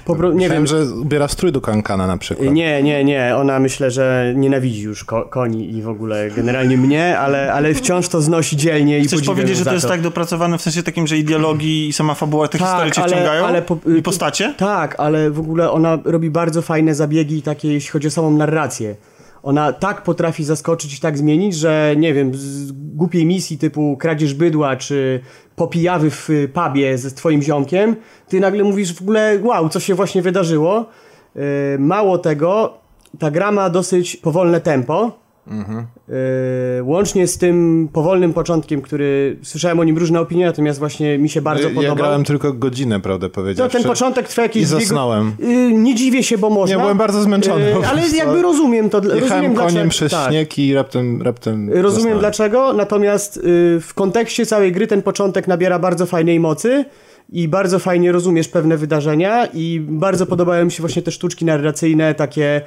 Po, 0.04 0.16
pro- 0.16 0.32
nie 0.32 0.50
wiem, 0.50 0.66
że 0.66 0.84
ubiera 1.02 1.28
strój 1.28 1.52
do 1.52 1.60
kankana 1.60 2.06
na 2.06 2.16
przykład. 2.16 2.50
nie, 2.50 2.82
nie, 2.82 3.04
nie. 3.04 3.36
Ona 3.36 3.58
myślę, 3.60 3.90
że 3.90 4.32
nienawidzi 4.36 4.82
już 4.82 5.04
ko- 5.04 5.24
koni 5.24 5.70
i 5.76 5.82
w 5.82 5.88
ogóle 5.88 6.30
generalnie 6.30 6.76
mnie, 6.76 7.18
ale, 7.18 7.52
ale 7.52 7.74
wciąż 7.74 8.08
to 8.08 8.22
znosi 8.22 8.56
dzielnie 8.56 8.98
i 8.98 9.04
Chcesz 9.04 9.22
powiedzieć, 9.22 9.56
że 9.56 9.64
za 9.64 9.70
to 9.70 9.74
jest 9.74 9.88
tak 9.88 10.00
dopracowane 10.00 10.58
w 10.58 10.62
sensie 10.62 10.82
takim, 10.82 11.06
że 11.06 11.11
i 11.18 11.24
dialogi 11.24 11.88
i 11.88 11.92
sama 11.92 12.14
fabuła, 12.14 12.48
te 12.48 12.58
historie 12.58 12.92
cię 12.92 13.02
wciągają? 13.02 13.62
po- 13.62 13.78
I 13.98 14.02
postacie? 14.02 14.54
Tak, 14.56 14.94
ale 15.00 15.30
w 15.30 15.38
ogóle 15.40 15.70
ona 15.70 15.98
robi 16.04 16.30
bardzo 16.30 16.62
fajne 16.62 16.94
zabiegi 16.94 17.42
takie, 17.42 17.72
jeśli 17.72 17.90
chodzi 17.90 18.08
o 18.08 18.10
samą 18.10 18.30
narrację. 18.30 18.96
Ona 19.42 19.72
tak 19.72 20.02
potrafi 20.02 20.44
zaskoczyć 20.44 20.98
i 20.98 21.00
tak 21.00 21.18
zmienić, 21.18 21.54
że 21.56 21.94
nie 21.96 22.14
wiem, 22.14 22.34
z 22.34 22.72
głupiej 22.72 23.26
misji 23.26 23.58
typu 23.58 23.96
kradzież 23.96 24.34
bydła, 24.34 24.76
czy 24.76 25.20
popijawy 25.56 26.10
w 26.10 26.28
pubie 26.54 26.98
ze 26.98 27.10
twoim 27.10 27.42
ziomkiem, 27.42 27.96
ty 28.28 28.40
nagle 28.40 28.64
mówisz 28.64 28.94
w 28.94 29.02
ogóle, 29.02 29.38
wow, 29.42 29.68
co 29.68 29.80
się 29.80 29.94
właśnie 29.94 30.22
wydarzyło. 30.22 30.86
Yy, 31.34 31.42
mało 31.78 32.18
tego, 32.18 32.78
ta 33.18 33.30
gra 33.30 33.52
ma 33.52 33.70
dosyć 33.70 34.16
powolne 34.16 34.60
tempo. 34.60 35.21
Yy, 35.46 36.82
łącznie 36.82 37.26
z 37.26 37.38
tym 37.38 37.88
powolnym 37.92 38.32
początkiem, 38.32 38.82
który 38.82 39.36
słyszałem 39.42 39.80
o 39.80 39.84
nim 39.84 39.98
różne 39.98 40.20
opinie, 40.20 40.46
natomiast 40.46 40.78
właśnie 40.78 41.18
mi 41.18 41.28
się 41.28 41.42
bardzo 41.42 41.62
ja, 41.62 41.74
podobał. 41.74 41.96
ja 41.96 42.02
grałem 42.02 42.24
tylko 42.24 42.52
godzinę, 42.52 43.00
prawdę 43.00 43.28
To 43.28 43.34
powiedziawszy. 43.34 43.78
ten 43.78 43.86
początek 43.86 44.28
trwa 44.28 44.42
jakieś 44.42 44.62
I 44.62 44.66
zasnąłem. 44.66 45.32
Yy, 45.38 45.72
nie 45.72 45.94
dziwię 45.94 46.22
się, 46.22 46.38
bo 46.38 46.50
można. 46.50 46.76
Nie, 46.76 46.82
byłem 46.82 46.98
bardzo 46.98 47.22
zmęczony 47.22 47.64
Yy, 47.64 47.74
po 47.74 47.86
ale 47.86 48.02
jakby 48.08 48.42
rozumiem 48.42 48.90
to. 48.90 49.00
rozumiem 49.00 49.22
Jechałem 49.22 49.54
koniem 49.54 49.70
dlaczego- 49.72 49.90
przez 49.90 50.12
tak. 50.12 50.28
śnieg 50.30 50.58
i 50.58 50.74
raptem, 50.74 51.22
raptem 51.22 51.68
Rozumiem 51.70 51.92
zasnąłem. 51.94 52.18
dlaczego, 52.18 52.72
natomiast 52.72 53.36
yy, 53.36 53.42
w 53.80 53.90
kontekście 53.94 54.46
całej 54.46 54.72
gry 54.72 54.86
ten 54.86 55.02
początek 55.02 55.48
nabiera 55.48 55.78
bardzo 55.78 56.06
fajnej 56.06 56.40
mocy 56.40 56.84
i 57.32 57.48
bardzo 57.48 57.78
fajnie 57.78 58.12
rozumiesz 58.12 58.48
pewne 58.48 58.76
wydarzenia 58.76 59.46
i 59.54 59.80
bardzo 59.88 60.26
podobają 60.26 60.64
mi 60.64 60.72
się 60.72 60.80
właśnie 60.82 61.02
te 61.02 61.10
sztuczki 61.10 61.44
narracyjne, 61.44 62.14
takie 62.14 62.60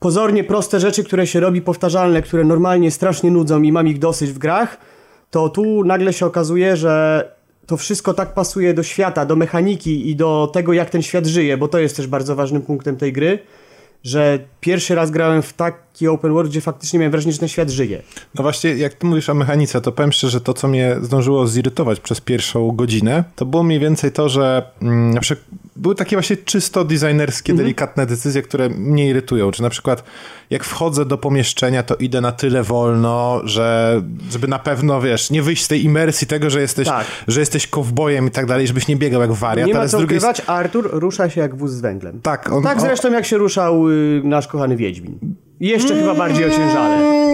pozornie 0.00 0.44
proste 0.44 0.80
rzeczy, 0.80 1.04
które 1.04 1.26
się 1.26 1.40
robi 1.40 1.62
powtarzalne, 1.62 2.22
które 2.22 2.44
normalnie 2.44 2.90
strasznie 2.90 3.30
nudzą 3.30 3.62
i 3.62 3.72
mam 3.72 3.88
ich 3.88 3.98
dosyć 3.98 4.30
w 4.30 4.38
grach, 4.38 4.78
to 5.30 5.48
tu 5.48 5.84
nagle 5.84 6.12
się 6.12 6.26
okazuje, 6.26 6.76
że 6.76 7.24
to 7.66 7.76
wszystko 7.76 8.14
tak 8.14 8.34
pasuje 8.34 8.74
do 8.74 8.82
świata, 8.82 9.26
do 9.26 9.36
mechaniki 9.36 10.10
i 10.10 10.16
do 10.16 10.50
tego, 10.52 10.72
jak 10.72 10.90
ten 10.90 11.02
świat 11.02 11.26
żyje, 11.26 11.56
bo 11.56 11.68
to 11.68 11.78
jest 11.78 11.96
też 11.96 12.06
bardzo 12.06 12.36
ważnym 12.36 12.62
punktem 12.62 12.96
tej 12.96 13.12
gry, 13.12 13.38
że 14.04 14.38
pierwszy 14.60 14.94
raz 14.94 15.10
grałem 15.10 15.42
w 15.42 15.52
taki 15.52 16.08
open 16.08 16.32
world, 16.32 16.50
gdzie 16.50 16.60
faktycznie 16.60 16.98
miałem 16.98 17.10
wrażenie, 17.12 17.32
że 17.32 17.38
ten 17.38 17.48
świat 17.48 17.70
żyje. 17.70 18.02
No 18.34 18.42
właśnie, 18.42 18.70
jak 18.70 18.94
ty 18.94 19.06
mówisz 19.06 19.28
o 19.28 19.34
mechanice, 19.34 19.80
to 19.80 19.92
powiem 19.92 20.12
szczerze, 20.12 20.30
że 20.30 20.40
to, 20.40 20.54
co 20.54 20.68
mnie 20.68 20.96
zdążyło 21.02 21.46
zirytować 21.46 22.00
przez 22.00 22.20
pierwszą 22.20 22.70
godzinę, 22.72 23.24
to 23.36 23.46
było 23.46 23.62
mniej 23.62 23.80
więcej 23.80 24.12
to, 24.12 24.28
że 24.28 24.62
mm, 24.82 25.10
na 25.10 25.20
przykład 25.20 25.46
były 25.76 25.94
takie 25.94 26.16
właśnie 26.16 26.36
czysto 26.36 26.84
designerskie, 26.84 27.52
Mhm. 27.52 27.64
delikatne 27.66 28.06
decyzje, 28.06 28.42
które 28.42 28.68
mnie 28.68 29.08
irytują. 29.08 29.50
Czy 29.50 29.62
na 29.62 29.70
przykład 29.70 30.04
jak 30.54 30.64
wchodzę 30.64 31.04
do 31.04 31.18
pomieszczenia, 31.18 31.82
to 31.82 31.94
idę 31.94 32.20
na 32.20 32.32
tyle 32.32 32.62
wolno, 32.62 33.40
że 33.44 34.02
żeby 34.30 34.48
na 34.48 34.58
pewno, 34.58 35.00
wiesz, 35.00 35.30
nie 35.30 35.42
wyjść 35.42 35.64
z 35.64 35.68
tej 35.68 35.84
imersji 35.84 36.26
tego, 36.26 36.50
że 36.50 36.60
jesteś, 36.60 36.88
Tak. 36.88 37.06
że 37.28 37.40
jesteś 37.40 37.66
kowbojem 37.66 38.26
i 38.26 38.30
tak 38.30 38.46
dalej, 38.46 38.66
żebyś 38.66 38.88
nie 38.88 38.96
biegał 38.96 39.20
jak 39.20 39.32
wariat, 39.32 39.66
Nie 39.66 39.74
ma 39.74 39.88
co 39.88 39.98
drugiej 39.98 40.18
ukrywać, 40.18 40.42
Artur 40.46 40.88
rusza 40.92 41.30
się 41.30 41.40
jak 41.40 41.56
wóz 41.56 41.70
z 41.70 41.80
węglem. 41.80 42.20
Tak, 42.22 42.52
on, 42.52 42.62
Tak 42.62 42.78
on, 42.78 42.80
zresztą 42.80 43.12
jak 43.12 43.24
się 43.24 43.38
ruszał 43.38 43.90
y, 43.90 44.22
nasz 44.24 44.48
kochany 44.48 44.76
Wiedźmin. 44.76 45.18
Jeszcze 45.60 45.94
chyba 46.00 46.14
bardziej 46.14 46.44
ociężale. 46.44 47.24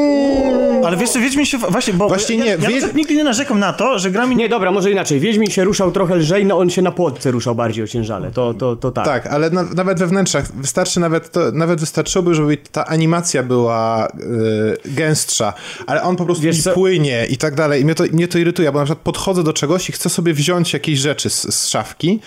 Ale 0.85 0.97
wiesz 0.97 1.11
co, 1.11 1.19
Wiedźmin 1.21 1.47
się... 1.47 1.59
Właśnie, 1.59 1.93
bo 1.95 2.09
Właśnie 2.09 2.37
ja, 2.37 2.45
nie, 2.45 2.51
ja, 2.51 2.57
ja 2.57 2.69
Wiedź- 2.69 2.95
nigdy 2.95 3.15
nie 3.15 3.25
narzekam 3.25 3.59
na 3.59 3.73
to, 3.73 3.99
że 3.99 4.11
gra 4.11 4.27
mi 4.27 4.37
Nie, 4.37 4.49
dobra, 4.49 4.71
może 4.71 4.91
inaczej. 4.91 5.21
Wiedźmin 5.21 5.51
się 5.51 5.65
ruszał 5.65 5.93
trochę 5.93 6.15
lżej, 6.17 6.45
no 6.47 6.59
on 6.59 6.71
się 6.71 6.83
na 6.83 6.93
płotce 6.93 7.31
ruszał 7.31 7.55
bardziej 7.55 7.85
ociężale. 7.85 8.31
To, 8.31 8.55
to, 8.55 8.77
to 8.77 8.91
tak. 8.93 9.05
Tak, 9.05 9.27
ale 9.27 9.51
na, 9.51 9.63
nawet 9.63 9.99
we 9.99 10.07
wnętrzach 10.07 10.53
wystarczy 10.55 11.01
nawet, 11.01 11.31
to, 11.33 11.41
nawet 11.53 11.81
wystarczyłoby, 11.81 12.35
żeby 12.35 12.57
ta 12.73 12.87
animacja 12.87 13.43
była 13.43 14.09
y, 14.09 14.11
gęstsza, 14.85 15.53
ale 15.87 16.03
on 16.03 16.17
po 16.17 16.25
prostu 16.25 16.43
Wiesz 16.45 16.63
co? 16.63 16.73
płynie 16.73 17.27
i 17.31 17.37
tak 17.37 17.55
dalej. 17.55 17.83
I 17.83 17.85
mnie 17.85 17.95
to, 17.95 18.05
mnie 18.13 18.29
to 18.29 18.39
irytuje, 18.39 18.73
bo 18.73 18.79
na 18.79 18.85
przykład 18.85 19.05
podchodzę 19.05 19.43
do 19.45 19.53
czegoś 19.53 19.89
i 19.89 19.93
chcę 19.93 20.09
sobie 20.11 20.35
wziąć 20.35 20.73
jakieś 20.73 20.99
rzeczy 20.99 21.31
z, 21.31 21.55
z 21.55 21.69
szafki 21.69 22.21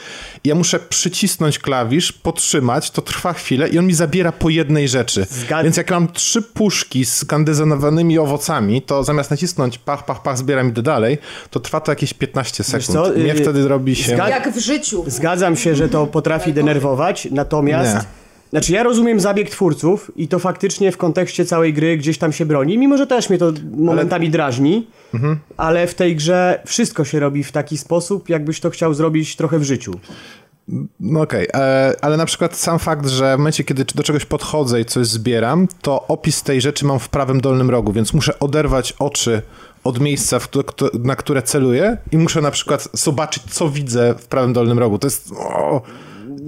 i 0.43 0.49
ja 0.49 0.55
muszę 0.55 0.79
przycisnąć 0.79 1.59
klawisz, 1.59 2.11
podtrzymać, 2.11 2.91
to 2.91 3.01
trwa 3.01 3.33
chwilę 3.33 3.67
i 3.69 3.79
on 3.79 3.85
mi 3.87 3.93
zabiera 3.93 4.31
po 4.31 4.49
jednej 4.49 4.87
rzeczy. 4.87 5.25
Zgad- 5.31 5.63
Więc 5.63 5.77
jak 5.83 5.91
mam 5.91 6.07
trzy 6.07 6.41
puszki 6.41 7.05
z 7.05 7.25
kandyzynowanymi 7.25 8.19
owocami, 8.19 8.81
to 8.81 9.03
zamiast 9.03 9.31
nacisnąć 9.31 9.77
pach, 9.77 10.05
pach, 10.05 10.21
pach, 10.21 10.37
zbieram 10.37 10.69
idę 10.69 10.81
dalej, 10.81 11.17
to 11.49 11.59
trwa 11.59 11.79
to 11.79 11.91
jakieś 11.91 12.13
15 12.13 12.63
sekund. 12.63 12.85
co? 12.85 13.09
Mnie 13.19 13.33
Y, 13.33 13.35
wtedy 13.35 13.67
robi 13.67 13.95
się... 13.95 14.15
zgad- 14.15 14.29
Jak 14.29 14.53
w 14.53 14.59
życiu. 14.59 15.03
Zgadzam 15.07 15.55
się, 15.55 15.75
że 15.75 15.89
to 15.89 16.07
potrafi 16.07 16.53
denerwować, 16.53 17.27
natomiast... 17.31 17.95
Nie. 17.95 18.01
Znaczy 18.49 18.73
ja 18.73 18.83
rozumiem 18.83 19.19
zabieg 19.19 19.49
twórców 19.49 20.11
i 20.15 20.27
to 20.27 20.39
faktycznie 20.39 20.91
w 20.91 20.97
kontekście 20.97 21.45
całej 21.45 21.73
gry 21.73 21.97
gdzieś 21.97 22.17
tam 22.17 22.33
się 22.33 22.45
broni, 22.45 22.77
mimo 22.77 22.97
że 22.97 23.07
też 23.07 23.29
mnie 23.29 23.37
to 23.39 23.51
momentami 23.77 24.29
drażni, 24.29 24.87
Mhm. 25.13 25.39
ale 25.57 25.87
w 25.87 25.95
tej 25.95 26.15
grze 26.15 26.61
wszystko 26.65 27.05
się 27.05 27.19
robi 27.19 27.43
w 27.43 27.51
taki 27.51 27.77
sposób, 27.77 28.29
jakbyś 28.29 28.59
to 28.59 28.69
chciał 28.69 28.93
zrobić 28.93 29.35
trochę 29.35 29.59
w 29.59 29.63
życiu. 29.63 29.93
No 30.99 31.21
okej, 31.21 31.47
e, 31.53 31.93
ale 32.01 32.17
na 32.17 32.25
przykład 32.25 32.55
sam 32.55 32.79
fakt, 32.79 33.07
że 33.07 33.35
w 33.35 33.37
momencie, 33.37 33.63
kiedy 33.63 33.85
do 33.95 34.03
czegoś 34.03 34.25
podchodzę 34.25 34.81
i 34.81 34.85
coś 34.85 35.07
zbieram, 35.07 35.67
to 35.81 36.07
opis 36.07 36.43
tej 36.43 36.61
rzeczy 36.61 36.85
mam 36.85 36.99
w 36.99 37.09
prawym 37.09 37.41
dolnym 37.41 37.69
rogu, 37.69 37.93
więc 37.93 38.13
muszę 38.13 38.39
oderwać 38.39 38.93
oczy 38.99 39.41
od 39.83 39.99
miejsca, 39.99 40.39
w 40.39 40.47
któ- 40.47 40.63
kto- 40.63 40.89
na 41.03 41.15
które 41.15 41.41
celuję 41.41 41.97
i 42.11 42.17
muszę 42.17 42.41
na 42.41 42.51
przykład 42.51 42.87
zobaczyć, 42.93 43.43
co 43.49 43.69
widzę 43.69 44.15
w 44.17 44.25
prawym 44.27 44.53
dolnym 44.53 44.79
rogu. 44.79 44.99
To 44.99 45.07
jest... 45.07 45.31
O, 45.31 45.81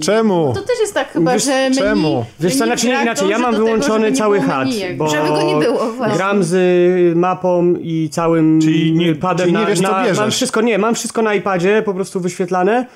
czemu? 0.02 0.52
To 0.54 0.60
też 0.60 0.80
jest 0.80 0.94
tak 0.94 1.12
chyba, 1.12 1.32
Wiesz, 1.32 1.44
że 1.44 1.50
menu... 1.50 1.76
czemu? 1.76 2.24
Wiesz 2.40 2.56
co, 2.58 2.64
znaczy 2.64 2.86
inaczej, 2.86 3.28
ja 3.28 3.38
mam 3.38 3.52
tego, 3.52 3.64
wyłączony 3.64 4.12
cały 4.12 4.36
jakby. 4.38 4.94
bo 4.96 5.08
Żeby 5.10 5.28
go 5.28 5.42
nie 5.42 5.56
było, 5.66 5.92
właśnie. 5.92 6.16
gram 6.16 6.44
z 6.44 7.16
mapą 7.16 7.74
i 7.80 8.08
całym 8.12 8.60
Czyli 8.60 8.92
nie- 8.92 9.14
padem 9.14 9.46
czyli 9.46 9.52
nie 9.52 9.58
na, 9.62 9.66
wiesz, 9.66 9.80
co 9.80 9.90
na, 9.92 10.02
bierzesz. 10.02 10.18
Mam 10.18 10.30
wszystko, 10.30 10.60
nie, 10.60 10.78
mam 10.78 10.94
wszystko 10.94 11.22
na 11.22 11.34
iPadzie 11.34 11.82
po 11.84 11.94
prostu 11.94 12.20
wyświetlane. 12.20 12.86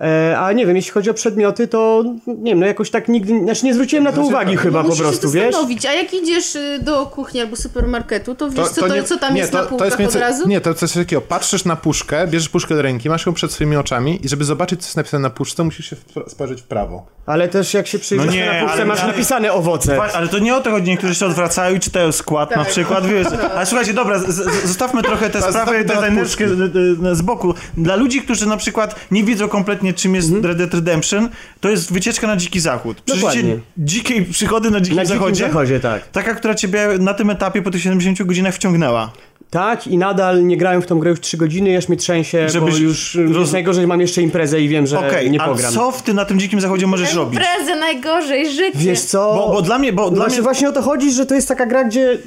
E, 0.00 0.38
a 0.38 0.52
nie 0.52 0.66
wiem, 0.66 0.76
jeśli 0.76 0.92
chodzi 0.92 1.10
o 1.10 1.14
przedmioty, 1.14 1.68
to 1.68 2.04
nie 2.26 2.50
wiem, 2.52 2.60
no 2.60 2.66
jakoś 2.66 2.90
tak 2.90 3.08
nigdy, 3.08 3.40
znaczy 3.44 3.66
nie 3.66 3.74
zwróciłem 3.74 4.04
na 4.04 4.12
to 4.12 4.22
uwagi 4.22 4.56
chyba 4.56 4.82
po 4.82 4.88
Musisz 4.88 5.02
prostu, 5.02 5.26
się 5.32 5.34
wiesz? 5.34 5.56
a 5.88 5.92
jak 5.92 6.14
idziesz 6.14 6.54
y, 6.56 6.78
do 6.82 7.06
kuchni 7.06 7.40
albo 7.40 7.56
supermarketu, 7.56 8.34
to 8.34 8.50
wiesz 8.50 8.68
co, 8.68 8.88
to, 8.88 9.02
co 9.02 9.18
tam 9.18 9.34
nie, 9.34 9.40
jest 9.40 9.52
to, 9.52 9.58
na 9.58 9.64
to 9.64 9.68
półkach 9.68 9.86
jest 9.86 9.98
mniej 9.98 10.08
od 10.08 10.14
razu? 10.14 10.48
Nie, 10.48 10.60
to 10.60 10.74
coś 10.74 10.92
takiego. 10.92 11.22
Patrzysz 11.22 11.64
na 11.64 11.76
puszkę, 11.76 12.26
bierzesz 12.26 12.48
puszkę 12.48 12.74
do 12.74 12.82
ręki, 12.82 13.08
masz 13.08 13.26
ją 13.26 13.32
przed 13.32 13.52
swoimi 13.52 13.76
oczami 13.76 14.20
i 14.26 14.28
żeby 14.28 14.44
zobaczyć, 14.44 14.80
co 14.80 14.86
jest 14.86 14.96
napisane 14.96 15.22
na 15.22 15.30
puszce, 15.30 15.64
musisz 15.64 15.90
się 15.90 15.96
spojrzeć 16.28 16.62
w 16.62 16.64
prawo. 16.64 17.06
Ale 17.26 17.48
też 17.48 17.74
jak 17.74 17.86
się 17.86 17.98
przyjrzysz 17.98 18.26
No 18.26 18.32
nie, 18.32 18.46
na 18.46 18.52
puszce, 18.52 18.72
ale- 18.72 18.84
masz 18.84 19.00
ale- 19.00 19.12
napisane 19.12 19.52
owoce. 19.52 20.02
Ale 20.14 20.28
to 20.28 20.38
nie 20.38 20.56
o 20.56 20.60
to 20.60 20.70
chodzi, 20.70 20.90
niektórzy 20.90 21.14
się 21.14 21.26
odwracają 21.26 21.76
i 21.76 21.80
czytają 21.80 22.12
skład 22.12 22.56
na 22.56 22.64
przykład, 22.64 23.06
wiesz. 23.06 23.26
Ale 23.56 23.66
słuchajcie, 23.66 23.94
dobra, 23.94 24.18
z, 24.18 24.26
z, 24.26 24.64
zostawmy 24.66 25.02
trochę 25.02 25.30
te 25.30 25.38
sprawy 25.38 25.52
zostawmy 25.52 25.84
temat 25.84 26.04
designerskie 26.04 26.48
z, 27.12 27.22
boku. 27.22 27.54
Dla 27.76 27.96
ludzi, 27.96 28.22
którzy 28.22 28.46
na 28.48 28.56
przykład 28.56 28.94
nie 29.10 29.24
wiedzą 29.24 29.48
kompletnie, 29.48 29.79
czym 29.96 30.14
jest 30.14 30.30
Red 30.42 30.58
Dead 30.58 30.74
Redemption, 30.74 31.28
to 31.60 31.68
jest 31.70 31.92
wycieczka 31.92 32.26
na 32.26 32.36
dziki 32.36 32.60
zachód. 32.60 33.00
Przeżycie 33.00 33.26
Dokładnie. 33.26 33.58
dzikiej 33.78 34.24
przygody 34.24 34.70
na 34.70 34.80
dzikim 34.80 34.96
Na 34.96 35.04
dzikim 35.04 35.18
zachodzie. 35.18 35.44
zachodzie, 35.46 35.80
tak. 35.80 36.08
Taka, 36.08 36.34
która 36.34 36.54
ciebie 36.54 36.88
na 36.98 37.14
tym 37.14 37.30
etapie 37.30 37.62
po 37.62 37.70
tych 37.70 37.82
70 37.82 38.22
godzinach 38.22 38.54
wciągnęła. 38.54 39.12
Tak, 39.50 39.86
i 39.86 39.98
nadal 39.98 40.46
nie 40.46 40.56
grałem 40.56 40.82
w 40.82 40.86
tą 40.86 40.98
grę 40.98 41.10
już 41.10 41.20
3 41.20 41.36
godziny, 41.36 41.76
aż 41.76 41.88
mnie 41.88 41.96
trzęsie, 41.96 42.48
Żebyś 42.48 42.74
bo 42.74 42.78
już 42.80 43.18
roz- 43.32 43.52
najgorzej 43.52 43.86
mam 43.86 44.00
jeszcze 44.00 44.22
imprezę 44.22 44.60
i 44.60 44.68
wiem, 44.68 44.86
że 44.86 44.98
Okej, 44.98 45.30
nie 45.30 45.42
a 45.42 45.48
pogram. 45.48 45.72
co 45.72 45.90
w 45.90 46.02
ty 46.02 46.14
na 46.14 46.24
tym 46.24 46.40
dzikim 46.40 46.60
zachodzie 46.60 46.86
możesz 46.86 47.14
robić? 47.14 47.40
Imprezę 47.40 47.76
najgorzej, 47.80 48.50
życie. 48.52 48.78
Wiesz 48.78 49.00
co? 49.00 49.34
Bo, 49.34 49.52
bo 49.52 49.62
dla 49.62 49.78
mnie, 49.78 49.92
bo 49.92 50.10
dla 50.10 50.16
Znaczy 50.16 50.32
mnie... 50.32 50.42
właśnie 50.42 50.68
o 50.68 50.72
to 50.72 50.82
chodzi, 50.82 51.12
że 51.12 51.26
to 51.26 51.34
jest 51.34 51.48
taka 51.48 51.66
gra, 51.66 51.84
gdzie 51.84 52.18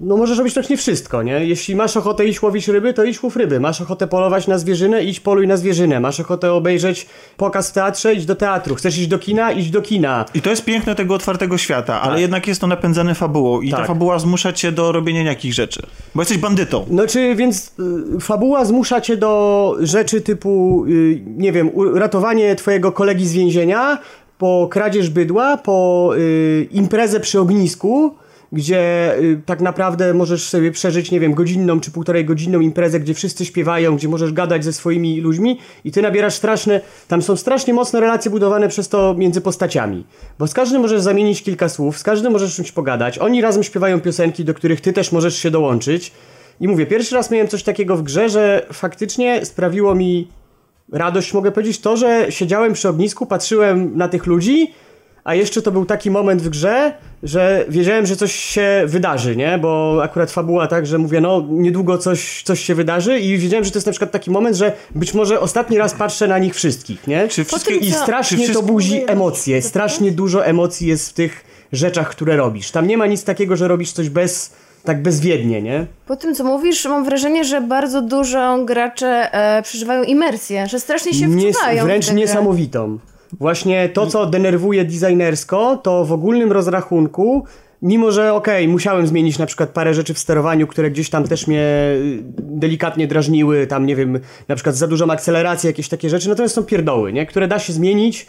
no 0.00 0.16
możesz 0.16 0.38
robić 0.38 0.54
praktycznie 0.54 0.76
wszystko, 0.76 1.22
nie? 1.22 1.44
Jeśli 1.44 1.76
masz 1.76 1.96
ochotę 1.96 2.26
iść 2.26 2.42
łowić 2.42 2.68
ryby, 2.68 2.94
to 2.94 3.04
idź 3.04 3.22
łów 3.22 3.36
ryby. 3.36 3.60
Masz 3.60 3.80
ochotę 3.80 4.06
polować 4.06 4.46
na 4.46 4.58
zwierzynę, 4.58 5.04
idź 5.04 5.20
poluj 5.20 5.46
na 5.46 5.56
zwierzynę. 5.56 6.00
Masz 6.00 6.20
ochotę 6.20 6.52
obejrzeć 6.52 7.06
pokaz 7.36 7.70
w 7.70 7.72
teatrze, 7.72 8.14
idź 8.14 8.26
do 8.26 8.34
teatru. 8.34 8.74
Chcesz 8.74 8.98
iść 8.98 9.06
do 9.06 9.18
kina, 9.18 9.52
idź 9.52 9.70
do 9.70 9.82
kina. 9.82 10.24
I 10.34 10.42
to 10.42 10.50
jest 10.50 10.64
piękne 10.64 10.94
tego 10.94 11.14
otwartego 11.14 11.58
świata, 11.58 12.00
ale 12.00 12.20
jednak 12.20 12.46
jest 12.46 12.60
to 12.60 12.66
napędzane 12.66 13.14
fabułą 13.14 13.60
i 13.60 13.70
ta 13.70 13.76
Tak. 13.76 13.86
fabuła 13.86 14.18
zmusza 14.18 14.52
cię 14.52 14.72
do 14.72 14.92
robienia 14.92 15.22
jakich 15.22 15.54
rzeczy. 15.54 15.82
Bo 16.14 16.22
jesteś 16.22 16.38
bandytą. 16.38 16.86
No 16.90 17.06
czy 17.06 17.34
więc 17.34 17.72
y, 18.16 18.20
fabuła 18.20 18.64
zmusza 18.64 19.00
cię 19.00 19.16
do 19.16 19.76
rzeczy 19.80 20.20
typu, 20.20 20.84
y, 20.88 21.22
nie 21.26 21.52
wiem, 21.52 21.70
uratowanie 21.74 22.54
twojego 22.56 22.92
kolegi 22.92 23.26
z 23.26 23.32
więzienia, 23.32 23.98
po 24.38 24.68
kradzież 24.70 25.10
bydła, 25.10 25.56
po 25.56 26.10
y, 26.16 26.68
imprezę 26.70 27.20
przy 27.20 27.40
ognisku, 27.40 28.14
gdzie 28.52 29.14
y, 29.18 29.40
tak 29.46 29.60
naprawdę 29.60 30.14
możesz 30.14 30.48
sobie 30.48 30.70
przeżyć, 30.70 31.10
nie 31.10 31.20
wiem, 31.20 31.34
godzinną 31.34 31.80
czy 31.80 31.90
półtorej 31.90 32.24
godzinną 32.24 32.60
imprezę, 32.60 33.00
gdzie 33.00 33.14
wszyscy 33.14 33.44
śpiewają, 33.44 33.96
gdzie 33.96 34.08
możesz 34.08 34.32
gadać 34.32 34.64
ze 34.64 34.72
swoimi 34.72 35.20
ludźmi 35.20 35.58
i 35.84 35.92
ty 35.92 36.02
nabierasz 36.02 36.34
straszne, 36.34 36.80
tam 37.08 37.22
są 37.22 37.36
strasznie 37.36 37.74
mocne 37.74 38.00
relacje 38.00 38.30
budowane 38.30 38.68
przez 38.68 38.88
to 38.88 39.14
między 39.18 39.40
postaciami. 39.40 40.04
Bo 40.38 40.46
z 40.46 40.54
każdym 40.54 40.82
możesz 40.82 41.00
zamienić 41.00 41.42
kilka 41.42 41.68
słów, 41.68 41.98
z 41.98 42.02
każdym 42.02 42.32
możesz 42.32 42.56
czymś 42.56 42.72
pogadać, 42.72 43.18
oni 43.18 43.40
razem 43.40 43.62
śpiewają 43.62 44.00
piosenki, 44.00 44.44
do 44.44 44.54
których 44.54 44.80
ty 44.80 44.92
też 44.92 45.12
możesz 45.12 45.36
się 45.36 45.50
dołączyć. 45.50 46.12
I 46.60 46.68
mówię, 46.68 46.86
pierwszy 46.86 47.14
raz 47.14 47.30
miałem 47.30 47.48
coś 47.48 47.62
takiego 47.62 47.96
w 47.96 48.02
grze, 48.02 48.28
że 48.28 48.66
faktycznie 48.72 49.44
sprawiło 49.44 49.94
mi 49.94 50.28
radość, 50.92 51.34
mogę 51.34 51.52
powiedzieć, 51.52 51.80
to, 51.80 51.96
że 51.96 52.26
siedziałem 52.30 52.72
przy 52.72 52.88
ognisku, 52.88 53.26
patrzyłem 53.26 53.96
na 53.96 54.08
tych 54.08 54.26
ludzi, 54.26 54.72
a 55.26 55.34
jeszcze 55.34 55.62
to 55.62 55.72
był 55.72 55.86
taki 55.86 56.10
moment 56.10 56.42
w 56.42 56.48
grze, 56.48 56.92
że 57.22 57.64
wiedziałem, 57.68 58.06
że 58.06 58.16
coś 58.16 58.34
się 58.34 58.82
wydarzy, 58.86 59.36
nie? 59.36 59.58
Bo 59.58 60.00
akurat 60.02 60.30
fabuła 60.30 60.66
tak, 60.66 60.86
że 60.86 60.98
mówię, 60.98 61.20
no 61.20 61.44
niedługo 61.50 61.98
coś, 61.98 62.42
coś 62.42 62.60
się 62.60 62.74
wydarzy 62.74 63.18
i 63.18 63.38
wiedziałem, 63.38 63.64
że 63.64 63.70
to 63.70 63.76
jest 63.78 63.86
na 63.86 63.92
przykład 63.92 64.10
taki 64.10 64.30
moment, 64.30 64.56
że 64.56 64.72
być 64.94 65.14
może 65.14 65.40
ostatni 65.40 65.78
raz 65.78 65.94
patrzę 65.94 66.28
na 66.28 66.38
nich 66.38 66.54
wszystkich, 66.54 67.06
nie? 67.06 67.28
Czy 67.28 67.44
wszystkie, 67.44 67.74
tym, 67.74 67.82
I 67.82 67.92
strasznie 67.92 68.38
czy 68.38 68.42
to 68.42 68.48
wszystko- 68.52 68.72
budzi 68.72 69.02
emocje, 69.06 69.62
strasznie 69.62 70.10
dużo 70.12 70.46
emocji 70.46 70.88
jest 70.88 71.10
w 71.10 71.12
tych 71.12 71.44
rzeczach, 71.72 72.10
które 72.10 72.36
robisz. 72.36 72.70
Tam 72.70 72.86
nie 72.86 72.96
ma 72.98 73.06
nic 73.06 73.24
takiego, 73.24 73.56
że 73.56 73.68
robisz 73.68 73.92
coś 73.92 74.08
bez, 74.08 74.52
tak 74.84 75.02
bezwiednie, 75.02 75.62
nie? 75.62 75.86
Po 76.06 76.16
tym, 76.16 76.34
co 76.34 76.44
mówisz, 76.44 76.84
mam 76.84 77.04
wrażenie, 77.04 77.44
że 77.44 77.60
bardzo 77.60 78.02
dużo 78.02 78.58
gracze 78.64 79.32
e, 79.32 79.62
przeżywają 79.62 80.02
imersję, 80.02 80.66
że 80.66 80.80
strasznie 80.80 81.14
się 81.14 81.28
Nies- 81.28 81.52
wczuwają 81.54 81.82
w 81.82 81.86
wręcz 81.86 82.12
niesamowitą. 82.12 82.98
Właśnie 83.32 83.88
to, 83.88 84.06
co 84.06 84.26
denerwuje 84.26 84.84
designersko, 84.84 85.76
to 85.76 86.04
w 86.04 86.12
ogólnym 86.12 86.52
rozrachunku, 86.52 87.44
mimo 87.82 88.12
że 88.12 88.34
okej, 88.34 88.68
musiałem 88.68 89.06
zmienić 89.06 89.38
na 89.38 89.46
przykład 89.46 89.70
parę 89.70 89.94
rzeczy 89.94 90.14
w 90.14 90.18
sterowaniu, 90.18 90.66
które 90.66 90.90
gdzieś 90.90 91.10
tam 91.10 91.24
też 91.24 91.46
mnie 91.46 91.60
y, 91.60 92.22
delikatnie 92.38 93.06
drażniły, 93.06 93.66
tam 93.66 93.86
nie 93.86 93.96
wiem, 93.96 94.20
na 94.48 94.54
przykład 94.54 94.76
za 94.76 94.86
dużą 94.86 95.10
akcelerację, 95.10 95.70
jakieś 95.70 95.88
takie 95.88 96.10
rzeczy, 96.10 96.28
natomiast 96.28 96.54
są 96.54 96.64
pierdoły, 96.64 97.12
nie? 97.12 97.26
które 97.26 97.48
da 97.48 97.58
się 97.58 97.72
zmienić 97.72 98.26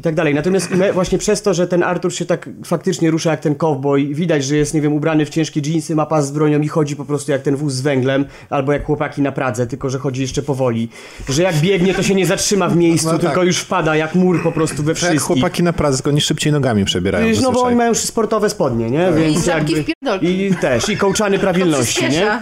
i 0.00 0.02
tak 0.02 0.14
dalej. 0.14 0.34
Natomiast 0.34 0.70
właśnie 0.92 1.18
przez 1.18 1.42
to, 1.42 1.54
że 1.54 1.66
ten 1.66 1.82
Artur 1.82 2.14
się 2.14 2.24
tak 2.26 2.48
faktycznie 2.64 3.10
rusza 3.10 3.30
jak 3.30 3.40
ten 3.40 3.54
cowboy, 3.54 4.06
widać, 4.14 4.44
że 4.44 4.56
jest, 4.56 4.74
nie 4.74 4.80
wiem, 4.80 4.92
ubrany 4.92 5.26
w 5.26 5.28
ciężkie 5.30 5.62
dżinsy, 5.62 5.94
ma 5.94 6.06
pas 6.06 6.26
z 6.26 6.30
bronią 6.30 6.60
i 6.60 6.68
chodzi 6.68 6.96
po 6.96 7.04
prostu 7.04 7.32
jak 7.32 7.42
ten 7.42 7.56
wóz 7.56 7.72
z 7.72 7.80
węglem, 7.80 8.24
albo 8.50 8.72
jak 8.72 8.84
chłopaki 8.84 9.22
na 9.22 9.32
Pradze, 9.32 9.66
tylko 9.66 9.90
że 9.90 9.98
chodzi 9.98 10.22
jeszcze 10.22 10.42
powoli. 10.42 10.88
Że 11.28 11.42
jak 11.42 11.56
biegnie, 11.56 11.94
to 11.94 12.02
się 12.02 12.14
nie 12.14 12.26
zatrzyma 12.26 12.68
w 12.68 12.76
miejscu, 12.76 13.06
No 13.06 13.12
tak. 13.12 13.20
tylko 13.20 13.42
już 13.42 13.58
wpada 13.58 13.96
jak 13.96 14.14
mur 14.14 14.42
po 14.42 14.52
prostu 14.52 14.82
we 14.82 14.94
Tak 14.94 15.02
jak 15.02 15.10
wszystkich. 15.10 15.26
chłopaki 15.26 15.62
na 15.62 15.72
Pradze, 15.72 15.96
tylko 15.98 16.10
oni 16.10 16.20
szybciej 16.20 16.52
nogami 16.52 16.84
przebierają 16.84 17.26
Wiesz, 17.26 17.40
no 17.40 17.52
bo 17.52 17.62
oni 17.62 17.76
mają 17.76 17.88
już 17.88 17.98
sportowe 17.98 18.50
spodnie, 18.50 18.90
nie? 18.90 19.12
Więc 19.12 19.36
I 19.36 19.40
zapki 19.40 19.72
jakby... 19.72 19.92
w. 20.18 20.22
I 20.22 20.54
też, 20.60 20.88
i 20.88 20.96
kołczany 20.96 21.38
prawilności, 21.38 22.04
nie? 22.08 22.38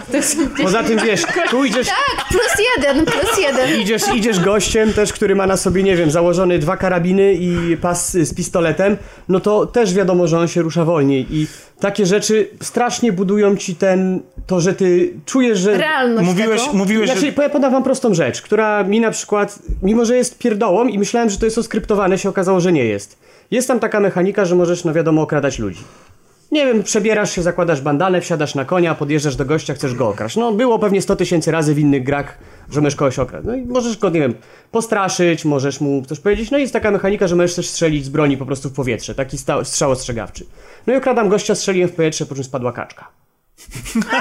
Poza 0.63 0.83
tym, 0.83 0.99
wiesz, 1.05 1.23
tu 1.49 1.65
idziesz, 1.65 1.87
Tak, 1.87 2.25
plus 2.29 2.65
jeden, 2.77 3.05
plus 3.05 3.37
jeden. 3.41 3.79
idziesz, 3.81 4.03
idziesz 4.15 4.39
gościem 4.39 4.93
też, 4.93 5.13
który 5.13 5.35
ma 5.35 5.47
na 5.47 5.57
sobie, 5.57 5.83
nie 5.83 5.95
wiem, 5.95 6.11
założony 6.11 6.59
dwa 6.59 6.77
karabiny 6.77 7.33
i 7.33 7.48
i 7.49 7.77
pas 7.77 8.11
z 8.11 8.33
pistoletem, 8.33 8.97
no 9.29 9.39
to 9.39 9.65
też 9.65 9.93
wiadomo, 9.93 10.27
że 10.27 10.39
on 10.39 10.47
się 10.47 10.61
rusza 10.61 10.85
wolniej 10.85 11.27
i 11.31 11.47
takie 11.79 12.05
rzeczy 12.05 12.49
strasznie 12.61 13.13
budują 13.13 13.55
ci 13.55 13.75
ten, 13.75 14.19
to, 14.47 14.61
że 14.61 14.73
ty 14.73 15.13
czujesz, 15.25 15.59
że... 15.59 15.77
Realność 15.77 16.27
Mówiłeś, 16.27 16.61
taką. 16.61 16.77
mówiłeś 16.77 17.09
Znaczy, 17.09 17.31
że... 17.35 17.43
ja 17.43 17.49
podam 17.49 17.71
wam 17.71 17.83
prostą 17.83 18.13
rzecz, 18.13 18.41
która 18.41 18.83
mi 18.83 18.99
na 18.99 19.11
przykład, 19.11 19.59
mimo 19.83 20.05
że 20.05 20.17
jest 20.17 20.37
pierdołą 20.37 20.87
i 20.87 20.99
myślałem, 20.99 21.29
że 21.29 21.37
to 21.37 21.45
jest 21.45 21.57
oskryptowane, 21.57 22.17
się 22.17 22.29
okazało, 22.29 22.59
że 22.59 22.71
nie 22.71 22.85
jest. 22.85 23.19
Jest 23.51 23.67
tam 23.67 23.79
taka 23.79 23.99
mechanika, 23.99 24.45
że 24.45 24.55
możesz, 24.55 24.83
no 24.83 24.93
wiadomo, 24.93 25.21
okradać 25.21 25.59
ludzi. 25.59 25.81
Nie 26.51 26.65
wiem, 26.65 26.83
przebierasz 26.83 27.31
się, 27.31 27.41
zakładasz 27.41 27.81
bandanę, 27.81 28.21
wsiadasz 28.21 28.55
na 28.55 28.65
konia, 28.65 28.95
podjeżdżasz 28.95 29.35
do 29.35 29.45
gościa, 29.45 29.73
chcesz 29.73 29.95
go 29.95 30.07
okraść. 30.07 30.35
No, 30.35 30.51
było 30.51 30.79
pewnie 30.79 31.01
100 31.01 31.15
tysięcy 31.15 31.51
razy 31.51 31.73
w 31.73 31.79
innych 31.79 32.03
grach, 32.03 32.37
że 32.71 32.81
możesz 32.81 32.95
kogoś 32.95 33.19
okraść. 33.19 33.45
No 33.47 33.55
i 33.55 33.65
możesz 33.65 33.97
go, 33.97 34.09
nie 34.09 34.19
wiem, 34.19 34.33
postraszyć, 34.71 35.45
możesz 35.45 35.81
mu 35.81 36.05
coś 36.05 36.19
powiedzieć. 36.19 36.51
No 36.51 36.57
i 36.57 36.61
jest 36.61 36.73
taka 36.73 36.91
mechanika, 36.91 37.27
że 37.27 37.35
możesz 37.35 37.55
też 37.55 37.69
strzelić 37.69 38.05
z 38.05 38.09
broni 38.09 38.37
po 38.37 38.45
prostu 38.45 38.69
w 38.69 38.73
powietrze. 38.73 39.15
Taki 39.15 39.37
sta- 39.37 39.63
strzał 39.63 39.91
ostrzegawczy. 39.91 40.45
No 40.87 40.93
i 40.93 40.95
okradam 40.97 41.29
gościa, 41.29 41.55
strzeliłem 41.55 41.89
w 41.89 41.93
powietrze, 41.93 42.25
po 42.25 42.35
czym 42.35 42.43
spadła 42.43 42.71
kaczka. 42.71 43.07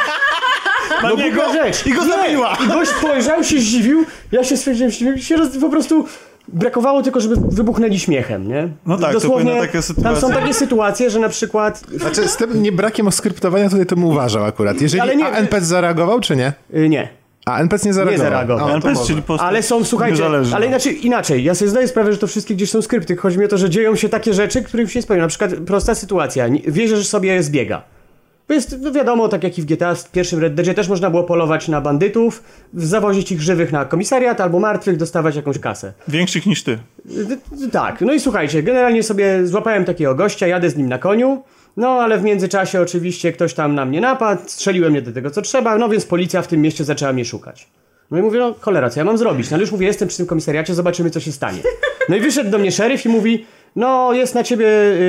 No 1.02 1.14
niego 1.16 1.42
głupia 1.42 1.64
rzecz. 1.64 1.86
i 1.86 1.92
go 1.92 2.04
Nie. 2.04 2.08
zabiła. 2.12 2.56
I 2.64 2.68
gość 2.68 2.90
spojrzał, 2.90 3.44
się 3.44 3.58
zdziwił, 3.60 4.04
ja 4.32 4.44
się 4.44 4.56
stwierdziłem, 4.56 4.90
zdziwiłem, 4.92 5.18
się 5.18 5.36
roz... 5.36 5.48
po 5.60 5.68
prostu 5.68 6.06
brakowało 6.48 7.02
tylko, 7.02 7.20
żeby 7.20 7.34
wybuchnęli 7.48 7.98
śmiechem, 7.98 8.48
nie? 8.48 8.68
No 8.86 8.96
tak, 8.96 9.06
to 9.06 9.20
Dosłownie, 9.20 9.50
powinna 9.52 9.66
taka 9.66 10.02
tam 10.02 10.16
są 10.16 10.30
takie 10.32 10.54
sytuacje, 10.54 11.10
że 11.10 11.18
na 11.18 11.28
przykład... 11.28 11.82
Znaczy, 11.94 12.28
z 12.28 12.36
tym 12.36 12.62
nie 12.62 12.72
brakiem 12.72 13.08
oskryptowania 13.08 13.70
tutaj 13.70 13.86
to 13.86 13.94
bym 13.96 14.04
uważał 14.04 14.44
akurat. 14.44 14.80
Jeżeli 14.80 15.00
Ale 15.00 15.16
nie- 15.16 15.24
a 15.26 15.30
NPC 15.30 15.66
zareagował, 15.66 16.20
czy 16.20 16.36
nie? 16.36 16.52
Y, 16.74 16.88
nie. 16.88 17.08
A 17.48 17.60
NPC 17.60 17.88
nie 17.88 17.92
zareagował. 17.94 18.30
zareagował. 18.30 18.66
O, 18.66 18.68
to 18.68 18.74
NPC, 18.74 19.06
czyli 19.06 19.22
Ale 19.38 19.62
są, 19.62 19.84
słuchajcie, 19.84 20.26
ale 20.54 20.66
inaczej, 20.66 21.06
inaczej. 21.06 21.44
Ja 21.44 21.54
sobie 21.54 21.70
zdaję 21.70 21.88
sprawę, 21.88 22.12
że 22.12 22.18
to 22.18 22.26
wszystkie 22.26 22.54
gdzieś 22.54 22.70
są 22.70 22.82
skrypty. 22.82 23.16
Chodzi 23.16 23.38
mi 23.38 23.44
o 23.44 23.48
to, 23.48 23.58
że 23.58 23.70
dzieją 23.70 23.96
się 23.96 24.08
takie 24.08 24.34
rzeczy, 24.34 24.62
których 24.62 24.92
się 24.92 24.98
nie 24.98 25.02
spełnia. 25.02 25.22
Na 25.24 25.28
przykład 25.28 25.54
prosta 25.66 25.94
sytuacja. 25.94 26.48
Nie- 26.48 26.60
Wierzysz 26.60 27.06
sobie 27.08 27.42
zbiega. 27.42 27.82
To 28.46 28.54
jest 28.54 28.76
no 28.80 28.92
wiadomo, 28.92 29.28
tak 29.28 29.44
jak 29.44 29.58
i 29.58 29.62
w 29.62 29.64
GTA 29.64 29.94
w 29.94 30.10
pierwszym 30.10 30.40
Red 30.40 30.54
Deadzie 30.54 30.74
też 30.74 30.88
można 30.88 31.10
było 31.10 31.24
polować 31.24 31.68
na 31.68 31.80
bandytów, 31.80 32.42
zawozić 32.74 33.32
ich 33.32 33.40
żywych 33.42 33.72
na 33.72 33.84
komisariat 33.84 34.40
albo 34.40 34.60
martwych, 34.60 34.96
dostawać 34.96 35.36
jakąś 35.36 35.58
kasę. 35.58 35.92
Większych 36.08 36.46
niż 36.46 36.62
ty. 36.62 36.78
Y, 37.62 37.70
Tak, 37.72 38.00
no 38.00 38.12
i 38.12 38.20
słuchajcie, 38.20 38.62
generalnie 38.62 39.02
sobie 39.02 39.46
złapałem 39.46 39.84
takiego 39.84 40.14
gościa, 40.14 40.46
jadę 40.46 40.70
z 40.70 40.76
nim 40.76 40.88
na 40.88 40.98
koniu, 40.98 41.42
no 41.78 41.88
ale 41.88 42.18
w 42.18 42.22
międzyczasie 42.22 42.80
oczywiście 42.80 43.32
ktoś 43.32 43.54
tam 43.54 43.74
na 43.74 43.84
mnie 43.84 44.00
napadł, 44.00 44.42
strzeliłem 44.46 44.90
mnie 44.92 45.02
do 45.02 45.12
tego 45.12 45.30
co 45.30 45.42
trzeba, 45.42 45.78
no 45.78 45.88
więc 45.88 46.06
policja 46.06 46.42
w 46.42 46.46
tym 46.46 46.62
mieście 46.62 46.84
zaczęła 46.84 47.12
mnie 47.12 47.24
szukać. 47.24 47.68
No 48.10 48.18
i 48.18 48.22
mówię, 48.22 48.38
no 48.38 48.54
cholera, 48.60 48.90
co 48.90 49.00
ja 49.00 49.04
mam 49.04 49.18
zrobić? 49.18 49.50
No 49.50 49.54
ale 49.54 49.62
już 49.62 49.72
mówię, 49.72 49.86
jestem 49.86 50.08
przy 50.08 50.16
tym 50.16 50.26
komisariacie, 50.26 50.74
zobaczymy 50.74 51.10
co 51.10 51.20
się 51.20 51.32
stanie. 51.32 51.58
No 52.08 52.16
i 52.16 52.20
wyszedł 52.20 52.50
do 52.50 52.58
mnie 52.58 52.72
szeryf 52.72 53.06
i 53.06 53.08
mówi, 53.08 53.46
no 53.76 54.12
jest 54.12 54.34
na 54.34 54.42
ciebie 54.44 54.66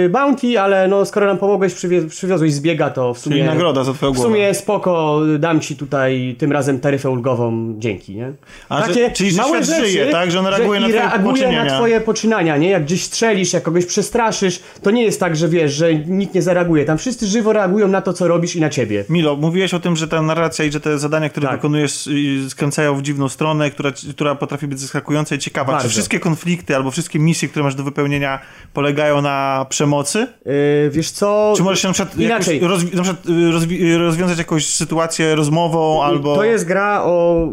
bounty, 0.10 0.60
ale 0.60 0.88
no 0.88 1.06
skoro 1.06 1.26
nam 1.26 1.38
pomogłeś, 1.38 1.74
przywie- 1.74 2.08
przywiozłeś 2.10 2.54
zbiega, 2.54 2.90
to 2.90 3.14
w 3.14 3.20
sumie... 3.20 3.36
Czyli 3.36 3.48
nagroda 3.48 3.84
za 3.84 3.94
twoją 3.94 4.12
W 4.12 4.16
głowę. 4.16 4.30
sumie 4.30 4.54
spoko, 4.54 5.22
dam 5.40 5.60
ci 5.62 5.76
tutaj 5.76 6.36
tym 6.40 6.52
razem 6.52 6.80
taryfę 6.80 7.10
ulgową, 7.10 7.76
dzięki, 7.78 8.16
nie? 8.16 8.34
A, 8.70 8.88
że- 8.94 9.12
czyli, 9.12 9.32
że 9.32 9.44
świat 9.44 9.66
żyje, 9.66 10.06
tak? 10.08 10.32
Że 10.32 10.40
on 10.40 10.48
reaguje 10.48 10.80
na 10.80 10.88
i 10.88 10.90
twoje 10.90 11.04
reaguje 11.04 11.34
poczynienia. 11.34 11.66
na 11.66 11.76
twoje 11.78 12.02
poczynania, 12.02 12.58
nie? 12.58 12.70
Jak 12.70 12.84
gdzieś 12.84 13.04
strzelisz, 13.04 13.54
jak 13.54 13.64
kogoś 13.64 13.86
przestraszysz, 13.86 14.60
to 14.82 14.92
nie 14.92 15.04
jest 15.04 15.20
tak, 15.20 15.36
że 15.36 15.48
wiesz, 15.50 15.74
że 15.74 15.96
nikt 15.96 16.34
nie 16.34 16.42
zareaguje. 16.42 16.86
Tam 16.86 16.98
wszyscy 16.98 17.28
żywo 17.28 17.54
reagują 17.54 17.88
na 17.88 18.02
to, 18.02 18.14
co 18.14 18.28
robisz 18.28 18.56
i 18.56 18.62
na 18.62 18.70
ciebie. 18.70 19.06
Milo, 19.10 19.36
mówiłeś 19.36 19.74
o 19.74 19.80
tym, 19.80 19.96
że 19.96 20.08
ta 20.08 20.22
narracja 20.22 20.66
i 20.66 20.72
że 20.72 20.80
te 20.80 21.00
zadania, 21.00 21.30
które 21.30 21.48
Tak. 21.48 21.56
wykonujesz, 21.56 22.08
y, 22.08 22.50
skręcają 22.50 22.96
w 22.96 23.02
dziwną 23.02 23.30
stronę, 23.30 23.72
która, 23.72 23.92
która 24.12 24.36
potrafi 24.36 24.68
być 24.68 24.80
zaskakująca 24.80 25.36
i 25.36 25.40
ciekawa. 25.40 25.72
Bardzo. 25.72 25.88
Czy 25.88 25.90
wszystkie 25.92 26.20
konflikty 26.20 26.76
albo 26.76 26.92
wszystkie 26.92 27.20
misje, 27.20 27.50
które 27.50 27.64
masz 27.66 27.76
do 27.76 27.84
wypełnienia, 27.84 28.40
polegają 28.74 29.22
na 29.22 29.66
przemocy? 29.69 30.19
Yy, 30.45 30.90
wiesz 30.92 31.11
co? 31.11 31.53
Czy 31.58 31.64
możesz 31.64 31.80
się 31.82 31.88
na 31.88 31.94
przykład, 31.94 32.18
Inaczej. 32.18 32.61
Jakoś 32.61 32.78
rozwi- 32.80 32.95
na 32.95 33.03
przykład 33.03 33.26
y, 33.26 33.32
rozwi- 33.52 33.98
rozwiązać 33.98 34.38
jakąś 34.38 34.74
sytuację 34.74 35.36
rozmową 35.36 36.03
albo... 36.03 36.36
To 36.36 36.44
jest 36.44 36.66
gra 36.66 37.02
o 37.03 37.48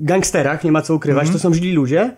gangsterach, 0.00 0.64
nie 0.64 0.72
ma 0.72 0.82
co 0.82 0.94
ukrywać, 0.94 1.22
Mhm. 1.22 1.32
to 1.32 1.42
są 1.42 1.54
źli 1.54 1.72
ludzie. 1.72 2.16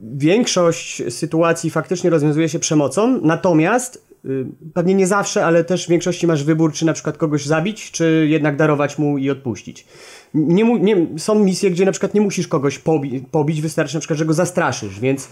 Większość 0.00 1.02
sytuacji 1.14 1.70
faktycznie 1.70 2.10
rozwiązuje 2.10 2.48
się 2.48 2.58
przemocą, 2.58 3.20
natomiast 3.22 4.04
y, 4.24 4.46
pewnie 4.74 4.94
nie 4.94 5.06
zawsze, 5.06 5.44
ale 5.46 5.64
też 5.64 5.86
w 5.86 5.88
większości 5.88 6.26
masz 6.26 6.44
wybór, 6.44 6.72
czy 6.72 6.86
na 6.86 6.92
przykład 6.92 7.16
kogoś 7.18 7.46
zabić, 7.46 7.90
czy 7.90 8.26
jednak 8.30 8.56
darować 8.56 8.98
mu 8.98 9.18
i 9.18 9.30
odpuścić. 9.30 9.86
Nie, 10.34 10.64
mu- 10.64 10.76
nie, 10.76 11.06
są 11.16 11.34
misje, 11.44 11.70
gdzie 11.70 11.84
na 11.84 11.92
przykład 11.92 12.14
nie 12.14 12.20
musisz 12.20 12.48
kogoś 12.48 12.78
pobi 12.78 13.20
pobić, 13.30 13.60
wystarczy 13.60 13.94
na 13.94 14.00
przykład, 14.00 14.18
że 14.18 14.24
go 14.24 14.32
zastraszysz, 14.34 15.00
więc 15.00 15.24
y, 15.24 15.28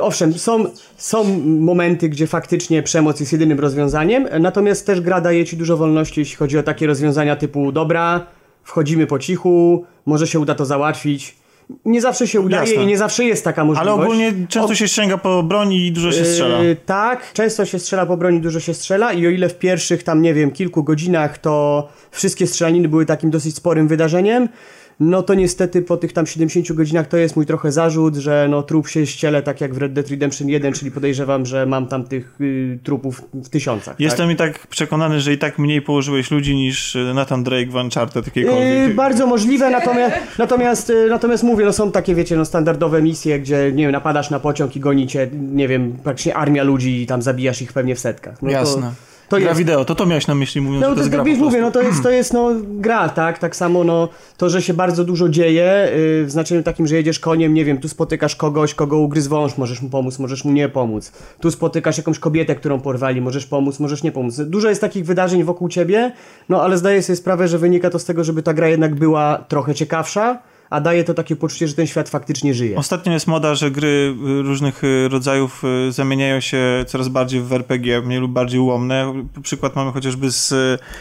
owszem, 0.00 0.32
są, 0.32 0.64
są 0.96 1.24
momenty, 1.44 2.08
gdzie 2.08 2.26
faktycznie 2.26 2.82
przemoc 2.82 3.20
jest 3.20 3.32
jedynym 3.32 3.60
rozwiązaniem, 3.60 4.28
natomiast 4.40 4.86
też 4.86 5.00
gra 5.00 5.20
daje 5.20 5.44
ci 5.44 5.56
dużo 5.56 5.76
wolności, 5.76 6.20
jeśli 6.20 6.36
chodzi 6.36 6.58
o 6.58 6.62
takie 6.62 6.86
rozwiązania 6.86 7.36
typu 7.36 7.72
dobra, 7.72 8.26
wchodzimy 8.62 9.06
po 9.06 9.18
cichu, 9.18 9.84
może 10.06 10.26
się 10.26 10.40
uda 10.40 10.54
to 10.54 10.64
załatwić. 10.64 11.36
Nie 11.84 12.00
zawsze 12.00 12.26
się 12.26 12.40
udaje 12.40 12.70
Jasne. 12.70 12.84
i 12.84 12.86
nie 12.86 12.98
zawsze 12.98 13.24
jest 13.24 13.44
taka 13.44 13.62
Ale 13.62 13.68
możliwość. 13.68 14.02
ogólnie 14.02 14.32
często 14.48 14.74
się 14.74 14.88
sięga 14.88 15.18
po 15.18 15.42
broń 15.42 15.72
i 15.72 15.92
dużo 15.92 16.12
się 16.12 16.24
strzela. 16.24 16.62
Yy, 16.62 16.76
tak, 16.86 17.32
często 17.32 17.64
się 17.64 17.78
strzela 17.78 18.06
po 18.06 18.16
broni, 18.16 18.40
dużo 18.40 18.60
się 18.60 18.74
strzela 18.74 19.12
i 19.12 19.26
o 19.26 19.30
ile 19.30 19.48
w 19.48 19.58
pierwszych 19.58 20.02
tam, 20.02 20.22
nie 20.22 20.34
wiem, 20.34 20.50
kilku 20.50 20.84
godzinach 20.84 21.38
to 21.38 21.88
wszystkie 22.10 22.46
strzelaniny 22.46 22.88
były 22.88 23.06
takim 23.06 23.30
dosyć 23.30 23.56
sporym 23.56 23.88
wydarzeniem, 23.88 24.48
no 25.00 25.22
to 25.22 25.34
niestety 25.34 25.82
po 25.82 25.96
tych 25.96 26.12
tam 26.12 26.26
70 26.26 26.72
godzinach 26.72 27.08
to 27.08 27.16
jest 27.16 27.36
mój 27.36 27.46
trochę 27.46 27.72
zarzut, 27.72 28.16
że 28.16 28.46
no 28.50 28.62
trup 28.62 28.88
się 28.88 29.06
ściele 29.06 29.42
tak 29.42 29.60
jak 29.60 29.74
w 29.74 29.78
Red 29.78 29.92
Dead 29.92 30.08
Redemption 30.08 30.48
1, 30.48 30.72
czyli 30.72 30.90
podejrzewam, 30.90 31.46
że 31.46 31.66
mam 31.66 31.86
tam 31.86 32.04
tych 32.04 32.40
y, 32.40 32.78
trupów 32.82 33.22
w 33.34 33.48
tysiącach. 33.48 34.00
Jestem 34.00 34.30
i 34.30 34.36
tak 34.36 34.66
przekonany, 34.66 35.20
że 35.20 35.32
i 35.32 35.38
tak 35.38 35.58
mniej 35.58 35.82
położyłeś 35.82 36.30
ludzi 36.30 36.56
niż 36.56 36.96
y, 36.96 37.14
Nathan 37.14 37.44
Drake 37.44 37.66
w 37.66 37.74
Uncharted 37.74 38.24
tak? 38.24 38.36
jakiekolwiek. 38.36 38.88
Yy, 38.88 38.94
bardzo 38.94 39.26
możliwe, 39.26 39.70
natomiast, 39.70 40.16
natomiast, 40.38 40.88
yy, 40.88 41.08
natomiast 41.10 41.42
mówię, 41.42 41.64
no 41.64 41.72
są 41.72 41.92
takie, 41.92 42.14
wiecie, 42.14 42.36
no 42.36 42.44
standardowe 42.44 43.02
misje, 43.02 43.40
gdzie, 43.40 43.72
nie 43.74 43.82
wiem, 43.82 43.92
napadasz 43.92 44.30
na 44.30 44.40
pociąg 44.40 44.76
i 44.76 44.80
gonicie, 44.80 45.30
nie 45.32 45.68
wiem, 45.68 45.96
praktycznie 46.04 46.34
armia 46.34 46.62
ludzi 46.62 47.02
i 47.02 47.06
tam 47.06 47.22
zabijasz 47.22 47.62
ich 47.62 47.72
pewnie 47.72 47.94
w 47.94 47.98
setkach. 47.98 48.42
No 48.42 48.50
Jasne. 48.50 48.82
To, 48.82 49.17
to 49.28 49.36
gra 49.36 49.48
jest, 49.48 49.58
wideo, 49.58 49.84
to 49.84 49.94
to 49.94 50.06
miałeś 50.06 50.26
na 50.26 50.34
myśli 50.34 50.60
mówiąc, 50.60 50.82
No 50.82 50.88
że 50.88 50.90
to 50.90 50.94
to, 50.94 51.00
jest 51.00 51.10
gra 51.10 51.24
wiesz, 51.24 51.38
prostu. 51.38 51.44
mówię, 51.44 51.60
no 51.60 51.70
to 51.70 51.82
jest, 51.82 52.02
to 52.02 52.10
jest 52.10 52.32
no, 52.32 52.50
gra, 52.64 53.08
tak? 53.08 53.38
Tak 53.38 53.56
samo 53.56 53.84
no, 53.84 54.08
to, 54.36 54.48
że 54.48 54.62
się 54.62 54.74
bardzo 54.74 55.04
dużo 55.04 55.28
dzieje, 55.28 55.88
yy, 56.20 56.26
w 56.26 56.30
znaczeniu 56.30 56.62
takim, 56.62 56.86
że 56.86 56.96
jedziesz 56.96 57.18
koniem, 57.18 57.54
nie 57.54 57.64
wiem, 57.64 57.78
tu 57.78 57.88
spotykasz 57.88 58.36
kogoś, 58.36 58.74
kogo 58.74 58.98
ugryzł 58.98 59.30
wąż, 59.30 59.58
możesz 59.58 59.82
mu 59.82 59.88
pomóc, 59.88 60.18
możesz 60.18 60.44
mu 60.44 60.52
nie 60.52 60.68
pomóc. 60.68 61.12
Tu 61.40 61.50
spotykasz 61.50 61.98
jakąś 61.98 62.18
kobietę, 62.18 62.54
którą 62.54 62.80
porwali, 62.80 63.20
możesz 63.20 63.46
pomóc, 63.46 63.80
możesz 63.80 64.02
nie 64.02 64.12
pomóc. 64.12 64.40
Dużo 64.40 64.68
jest 64.68 64.80
takich 64.80 65.06
wydarzeń 65.06 65.44
wokół 65.44 65.68
ciebie, 65.68 66.12
no 66.48 66.62
ale 66.62 66.78
zdaję 66.78 67.02
sobie 67.02 67.16
sprawę, 67.16 67.48
że 67.48 67.58
wynika 67.58 67.90
to 67.90 67.98
z 67.98 68.04
tego, 68.04 68.24
żeby 68.24 68.42
ta 68.42 68.54
gra 68.54 68.68
jednak 68.68 68.94
była 68.94 69.44
trochę 69.48 69.74
ciekawsza, 69.74 70.38
a 70.70 70.80
daje 70.80 71.04
to 71.04 71.14
takie 71.14 71.36
poczucie, 71.36 71.68
że 71.68 71.74
ten 71.74 71.86
świat 71.86 72.08
faktycznie 72.08 72.54
żyje. 72.54 72.76
Ostatnio 72.76 73.12
jest 73.12 73.26
moda, 73.26 73.54
że 73.54 73.70
gry 73.70 74.14
y, 74.38 74.42
różnych 74.42 74.84
y, 74.84 75.08
rodzajów 75.08 75.62
y, 75.88 75.92
zamieniają 75.92 76.40
się 76.40 76.84
coraz 76.86 77.08
bardziej 77.08 77.40
w 77.40 77.52
RPG, 77.52 78.02
mniej 78.02 78.18
lub 78.18 78.32
bardziej 78.32 78.60
ułomne. 78.60 79.24
Przykład 79.42 79.76
mamy 79.76 79.92
chociażby 79.92 80.30
z 80.30 80.54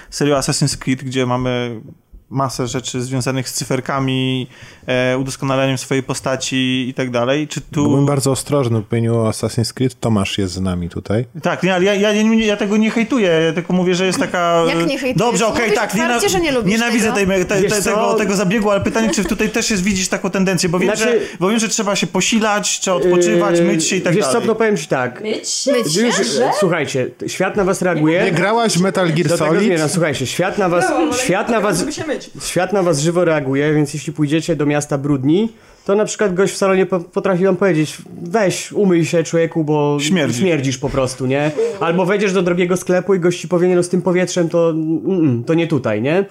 serią 0.10 0.36
Assassin's 0.36 0.78
Creed, 0.78 1.04
gdzie 1.04 1.26
mamy 1.26 1.82
masę 2.30 2.68
rzeczy 2.68 3.02
związanych 3.02 3.50
z 3.50 3.54
cyferkami, 3.54 4.48
e, 4.88 5.18
udoskonaleniem 5.18 5.78
swojej 5.78 6.04
postaci 6.04 6.86
i 6.90 6.94
tak 6.94 7.12
dalej. 7.12 7.48
Czy 7.48 7.62
tu... 7.62 7.84
Byłem 7.84 8.06
bardzo 8.06 8.32
ostrożny 8.32 8.80
w 8.82 8.84
mówieniu 8.84 9.16
o 9.16 9.30
Assassin's 9.30 9.74
Creed. 9.74 10.00
Tomasz 10.00 10.38
jest 10.38 10.54
z 10.54 10.62
nami 10.62 10.90
tutaj. 10.90 11.26
Tak, 11.42 11.64
nie, 11.64 11.76
ale 11.76 11.86
ja, 11.86 11.94
ja, 11.94 12.12
ja, 12.14 12.24
ja 12.46 12.58
tego 12.58 12.78
nie 12.78 12.92
hejtuję, 12.92 13.28
ja 13.46 13.54
tylko 13.54 13.74
mówię, 13.74 13.96
że 13.96 14.06
jest 14.06 14.20
taka... 14.20 14.64
Jak 14.68 14.78
nie 14.78 15.00
hejtujesz? 15.00 15.16
Dobrze, 15.18 15.48
okej, 15.48 15.62
Mówisz 15.64 15.76
tak, 15.80 15.92
otwarcie, 15.94 16.30
że 16.30 16.40
nie 16.40 16.52
lubisz 16.52 16.72
nienawidzę 16.72 17.14
tego. 17.14 17.34
tej, 17.34 17.46
te, 17.46 17.62
Wiesz 17.62 17.72
te, 17.74 17.82
tego, 17.82 18.14
tego 18.14 18.36
zabiegu, 18.36 18.72
ale 18.72 18.82
pytanie, 18.82 19.10
czy 19.10 19.26
tutaj 19.26 19.50
też 19.50 19.72
jest, 19.72 19.84
widzisz 19.84 20.08
taką 20.08 20.30
tendencję, 20.30 20.70
bo 20.70 20.80
wiem, 20.80 20.96
Znaczy- 20.96 21.20
że, 21.20 21.38
bo 21.40 21.50
wiem, 21.50 21.60
że 21.60 21.70
trzeba 21.70 21.96
się 21.96 22.08
posilać, 22.08 22.80
trzeba 22.80 22.98
odpoczywać, 22.98 23.60
Yy, 23.60 23.66
myć 23.66 23.86
się 23.88 23.96
i 23.96 24.02
tak 24.02 24.14
Wiesz 24.16 24.26
dalej. 24.26 24.42
co, 24.42 24.48
no 24.48 24.56
powiem 24.56 24.78
ci 24.78 24.88
tak. 24.88 25.22
Myć 25.22 25.50
się? 25.50 25.72
Myć 25.72 25.94
się? 25.94 26.02
Już, 26.02 26.16
słuchajcie, 26.60 27.10
świat 27.28 27.56
na 27.56 27.64
was 27.64 27.82
reaguje. 27.82 28.24
Nie 28.24 28.32
grałaś 28.32 28.78
w 28.78 28.82
Metal 28.82 29.08
Gear 29.14 29.28
Do 29.30 29.38
tego 29.38 29.50
Solid? 29.52 29.64
zmierzam. 29.64 29.90
Słuchajcie, 29.90 30.28
świat 30.28 30.58
na 30.58 30.70
was, 30.70 30.86
ale 30.86 31.14
świat 31.14 31.50
nie 31.50 31.56
na 31.56 31.62
was, 31.62 31.84
myć. 32.18 32.46
świat 32.46 32.74
na 32.74 32.84
was 32.84 33.00
żywo 33.00 33.26
reaguje, 33.26 33.74
więc 33.74 33.94
jeśli 33.94 34.14
pójdziecie 34.14 34.56
do 34.56 34.66
miasta 34.66 34.98
brudni, 34.98 35.50
to 35.86 35.96
na 35.96 36.06
przykład 36.06 36.34
gość 36.34 36.54
w 36.54 36.58
salonie 36.58 36.86
po, 36.86 37.00
potrafi 37.00 37.46
wam 37.46 37.56
powiedzieć, 37.56 37.98
weź, 38.22 38.72
umyj 38.72 39.06
się 39.06 39.24
człowieku, 39.24 39.64
bo 39.64 39.98
Śmierdzisz. 40.00 40.42
śmierdzisz 40.42 40.78
po 40.78 40.90
prostu, 40.90 41.26
nie? 41.26 41.52
Albo 41.80 42.06
wejdziesz 42.06 42.34
do 42.34 42.42
drogiego 42.42 42.78
sklepu 42.78 43.16
i 43.16 43.20
gość 43.20 43.42
ci 43.42 43.48
powie, 43.48 43.76
no 43.76 43.84
z 43.84 43.90
tym 43.90 44.02
powietrzem 44.02 44.50
to, 44.50 44.70
mm, 44.70 45.44
to 45.44 45.54
nie 45.54 45.68
tutaj, 45.68 46.02
nie? 46.02 46.26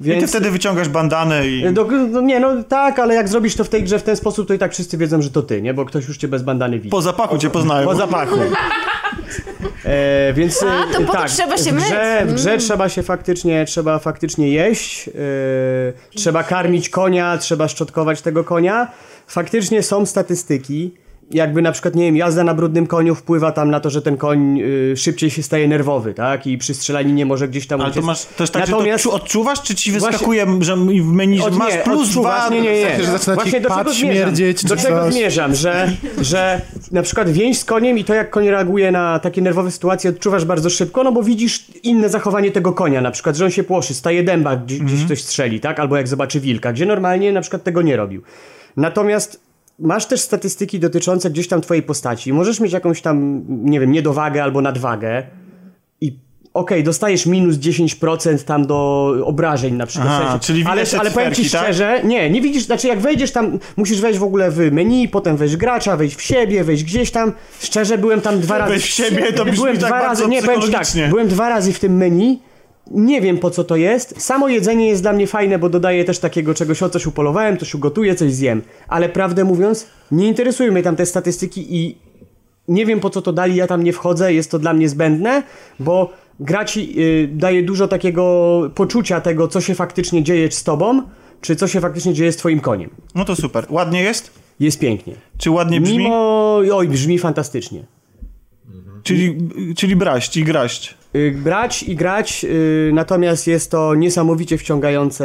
I 0.00 0.04
ty 0.04 0.10
Więc... 0.10 0.30
wtedy 0.30 0.50
wyciągasz 0.50 0.88
bandanę 0.88 1.48
i... 1.48 1.72
Do, 1.72 1.84
no 2.10 2.20
nie, 2.20 2.40
no 2.40 2.62
tak, 2.62 2.98
ale 2.98 3.14
jak 3.14 3.28
zrobisz 3.28 3.54
to 3.54 3.64
w 3.64 3.68
tej 3.68 3.82
grze 3.82 3.98
w 3.98 4.02
ten 4.02 4.16
sposób, 4.16 4.48
to 4.48 4.54
i 4.54 4.58
tak 4.58 4.72
wszyscy 4.72 4.98
wiedzą, 4.98 5.22
że 5.22 5.30
to 5.30 5.42
ty, 5.42 5.62
nie? 5.62 5.74
Bo 5.74 5.84
ktoś 5.84 6.08
już 6.08 6.16
cię 6.16 6.28
bez 6.28 6.42
bandany 6.42 6.76
widzi. 6.78 6.90
Po 6.90 7.02
zapachu 7.02 7.38
cię 7.38 7.50
poznają. 7.50 7.86
Po 7.86 7.94
zapachu. 7.94 8.36
E, 9.84 10.32
więc 10.32 10.62
A, 10.62 10.92
to 10.92 11.00
po 11.00 11.06
to 11.06 11.12
tak, 11.12 11.30
trzeba 11.30 11.56
się 11.56 11.72
w 11.72 11.76
grze, 11.76 12.20
myć. 12.24 12.32
w 12.32 12.34
grze 12.34 12.50
Mm. 12.50 12.60
trzeba 12.60 12.88
się 12.88 13.02
faktycznie, 13.02 13.64
trzeba 13.64 13.98
faktycznie 13.98 14.50
jeść, 14.50 15.08
e, 15.08 15.12
trzeba 16.14 16.42
karmić 16.42 16.88
konia, 16.88 17.38
trzeba 17.38 17.68
szczotkować 17.68 18.22
tego 18.22 18.44
konia. 18.44 18.90
Faktycznie 19.26 19.82
są 19.82 20.06
statystyki 20.06 20.94
jakby 21.30 21.62
na 21.62 21.72
przykład, 21.72 21.94
nie 21.94 22.04
wiem, 22.04 22.16
jazda 22.16 22.44
na 22.44 22.54
brudnym 22.54 22.86
koniu 22.86 23.14
wpływa 23.14 23.52
tam 23.52 23.70
na 23.70 23.80
to, 23.80 23.90
że 23.90 24.02
ten 24.02 24.16
koń 24.16 24.60
y, 24.60 24.96
szybciej 24.96 25.30
się 25.30 25.42
staje 25.42 25.68
nerwowy, 25.68 26.14
tak? 26.14 26.46
I 26.46 26.58
przy 26.58 26.74
strzelaninie 26.74 27.26
może 27.26 27.48
gdzieś 27.48 27.66
tam 27.66 27.80
Ale 27.80 27.88
to 27.90 27.92
uciec. 27.94 28.04
masz 28.06 28.24
też 28.24 28.50
tak, 28.50 28.62
Natomiast- 28.68 29.04
że 29.04 29.10
to 29.10 29.16
czu- 29.18 29.22
odczuwasz, 29.22 29.62
czy 29.62 29.74
ci 29.74 29.90
Właśnie- 29.92 30.10
wyskakuje, 30.10 30.46
że 30.60 30.76
w 30.76 31.12
menu, 31.12 31.38
że 31.38 31.50
masz 31.50 31.74
nie, 31.74 31.78
plus 31.80 32.08
dwa? 32.10 32.48
Nie, 32.48 32.60
nie, 32.60 32.72
nie. 32.80 33.04
Że 33.04 33.12
zaczyna 33.12 33.34
Właśnie 33.34 33.60
do 33.60 33.68
czego 33.68 33.92
zmierzam? 33.92 33.94
śmierdzieć, 34.14 34.64
Do 34.64 34.76
czego 34.76 35.00
coś? 35.04 35.14
zmierzam, 35.14 35.54
że, 35.54 35.92
że 36.20 36.60
na 36.92 37.02
przykład 37.02 37.30
więź 37.30 37.58
z 37.58 37.64
koniem 37.64 37.98
i 37.98 38.04
to 38.04 38.14
jak 38.14 38.30
koń 38.30 38.48
reaguje 38.48 38.92
na 38.92 39.18
takie 39.18 39.42
nerwowe 39.42 39.70
sytuacje 39.70 40.10
odczuwasz 40.10 40.44
bardzo 40.44 40.70
szybko, 40.70 41.04
no 41.04 41.12
bo 41.12 41.22
widzisz 41.22 41.66
inne 41.82 42.08
zachowanie 42.08 42.50
tego 42.50 42.72
konia, 42.72 43.00
na 43.00 43.10
przykład, 43.10 43.36
że 43.36 43.44
on 43.44 43.50
się 43.50 43.64
płoszy, 43.64 43.94
staje 43.94 44.22
dęba, 44.22 44.56
gdzieś, 44.56 44.78
gdzieś 44.78 45.04
ktoś 45.04 45.22
strzeli, 45.22 45.60
tak? 45.60 45.80
Albo 45.80 45.96
jak 45.96 46.08
zobaczy 46.08 46.40
wilka, 46.40 46.72
gdzie 46.72 46.86
normalnie 46.86 47.32
na 47.32 47.40
przykład 47.40 47.62
tego 47.64 47.82
nie 47.82 47.96
robił. 47.96 48.22
Natomiast 48.76 49.47
masz 49.78 50.06
też 50.06 50.20
statystyki 50.20 50.80
dotyczące 50.80 51.30
gdzieś 51.30 51.48
tam 51.48 51.60
twojej 51.60 51.82
postaci. 51.82 52.32
Możesz 52.32 52.60
mieć 52.60 52.72
jakąś 52.72 53.02
tam, 53.02 53.44
nie 53.48 53.80
wiem, 53.80 53.92
niedowagę 53.92 54.42
albo 54.42 54.60
nadwagę 54.60 55.22
i 56.00 56.18
okej, 56.54 56.84
dostajesz 56.84 57.26
minus 57.26 57.56
10% 57.56 58.44
tam 58.44 58.66
do 58.66 59.12
obrażeń 59.24 59.74
na 59.74 59.86
przykład. 59.86 60.08
Aha, 60.10 60.24
W 60.24 60.30
sensie- 60.30 60.46
czyli 60.46 60.64
ale, 60.66 60.82
ale 60.98 61.10
powiem 61.10 61.34
ci 61.34 61.50
tak? 61.50 61.62
szczerze, 61.62 62.00
nie, 62.04 62.30
nie 62.30 62.40
widzisz, 62.40 62.64
znaczy 62.64 62.88
jak 62.88 63.00
wejdziesz 63.00 63.32
tam, 63.32 63.58
musisz 63.76 64.00
wejść 64.00 64.18
w 64.18 64.22
ogóle 64.22 64.50
w 64.50 64.72
menu, 64.72 65.08
potem 65.08 65.36
wejść 65.36 65.56
gracza, 65.56 65.96
wejść 65.96 66.16
w 66.16 66.22
siebie, 66.22 66.64
wejść 66.64 66.84
gdzieś 66.84 67.10
tam. 67.10 67.32
Szczerze 67.60 67.98
byłem 67.98 68.20
tam 68.20 68.40
dwa 68.40 68.58
razy. 68.58 68.70
Wejść 68.72 68.86
w 68.90 68.94
siebie, 68.94 69.32
to 69.32 69.44
byłem 69.44 69.78
tak 69.78 69.86
dwa 69.86 70.02
razy, 70.02 70.28
nie, 70.28 70.42
powiem 70.42 70.62
ci 70.62 70.70
tak, 70.72 70.86
byłem 71.10 71.28
dwa 71.28 71.48
razy 71.48 71.72
w 71.72 71.80
tym 71.80 71.96
menu. 71.96 72.40
Nie 72.90 73.20
wiem 73.20 73.38
po 73.38 73.50
co 73.50 73.64
to 73.64 73.76
jest. 73.76 74.22
Samo 74.22 74.48
jedzenie 74.48 74.88
jest 74.88 75.02
dla 75.02 75.12
mnie 75.12 75.26
fajne, 75.26 75.58
bo 75.58 75.68
dodaje 75.68 76.04
też 76.04 76.18
takiego 76.18 76.54
czegoś, 76.54 76.82
o 76.82 76.88
coś 76.88 77.06
upolowałem, 77.06 77.56
coś 77.58 77.74
ugotuję, 77.74 78.14
coś 78.14 78.32
zjem. 78.32 78.62
Ale 78.88 79.08
prawdę 79.08 79.44
mówiąc, 79.44 79.86
nie 80.10 80.28
interesują 80.28 80.72
mnie 80.72 80.82
tam 80.82 80.96
te 80.96 81.06
statystyki 81.06 81.76
i 81.76 81.98
nie 82.68 82.86
wiem 82.86 83.00
po 83.00 83.10
co 83.10 83.22
to 83.22 83.32
dali, 83.32 83.56
ja 83.56 83.66
tam 83.66 83.82
nie 83.82 83.92
wchodzę, 83.92 84.34
jest 84.34 84.50
to 84.50 84.58
dla 84.58 84.72
mnie 84.72 84.88
zbędne, 84.88 85.42
bo 85.80 86.12
gra 86.40 86.64
ci 86.64 86.94
y, 87.00 87.28
daje 87.32 87.62
dużo 87.62 87.88
takiego 87.88 88.62
poczucia 88.74 89.20
tego, 89.20 89.48
co 89.48 89.60
się 89.60 89.74
faktycznie 89.74 90.22
dzieje 90.22 90.50
z 90.50 90.64
tobą, 90.64 91.02
czy 91.40 91.56
co 91.56 91.68
się 91.68 91.80
faktycznie 91.80 92.14
dzieje 92.14 92.32
z 92.32 92.36
twoim 92.36 92.60
koniem. 92.60 92.90
No 93.14 93.24
to 93.24 93.36
super. 93.36 93.66
Ładnie 93.70 94.02
jest? 94.02 94.30
Jest 94.60 94.78
pięknie. 94.78 95.14
Czy 95.38 95.50
ładnie 95.50 95.80
brzmi? 95.80 95.98
Mimo... 95.98 96.56
Oj, 96.72 96.88
brzmi 96.88 97.18
fantastycznie. 97.18 97.84
Czyli, 99.02 99.38
czyli 99.76 99.96
braść 99.96 100.36
i 100.36 100.44
graść. 100.44 100.97
Y, 101.16 101.34
Brać 101.44 101.82
i 101.82 101.96
grać, 101.96 102.44
y, 102.44 102.90
natomiast 102.94 103.46
jest 103.46 103.70
to 103.70 103.94
niesamowicie 103.94 104.58
wciągające, 104.58 105.24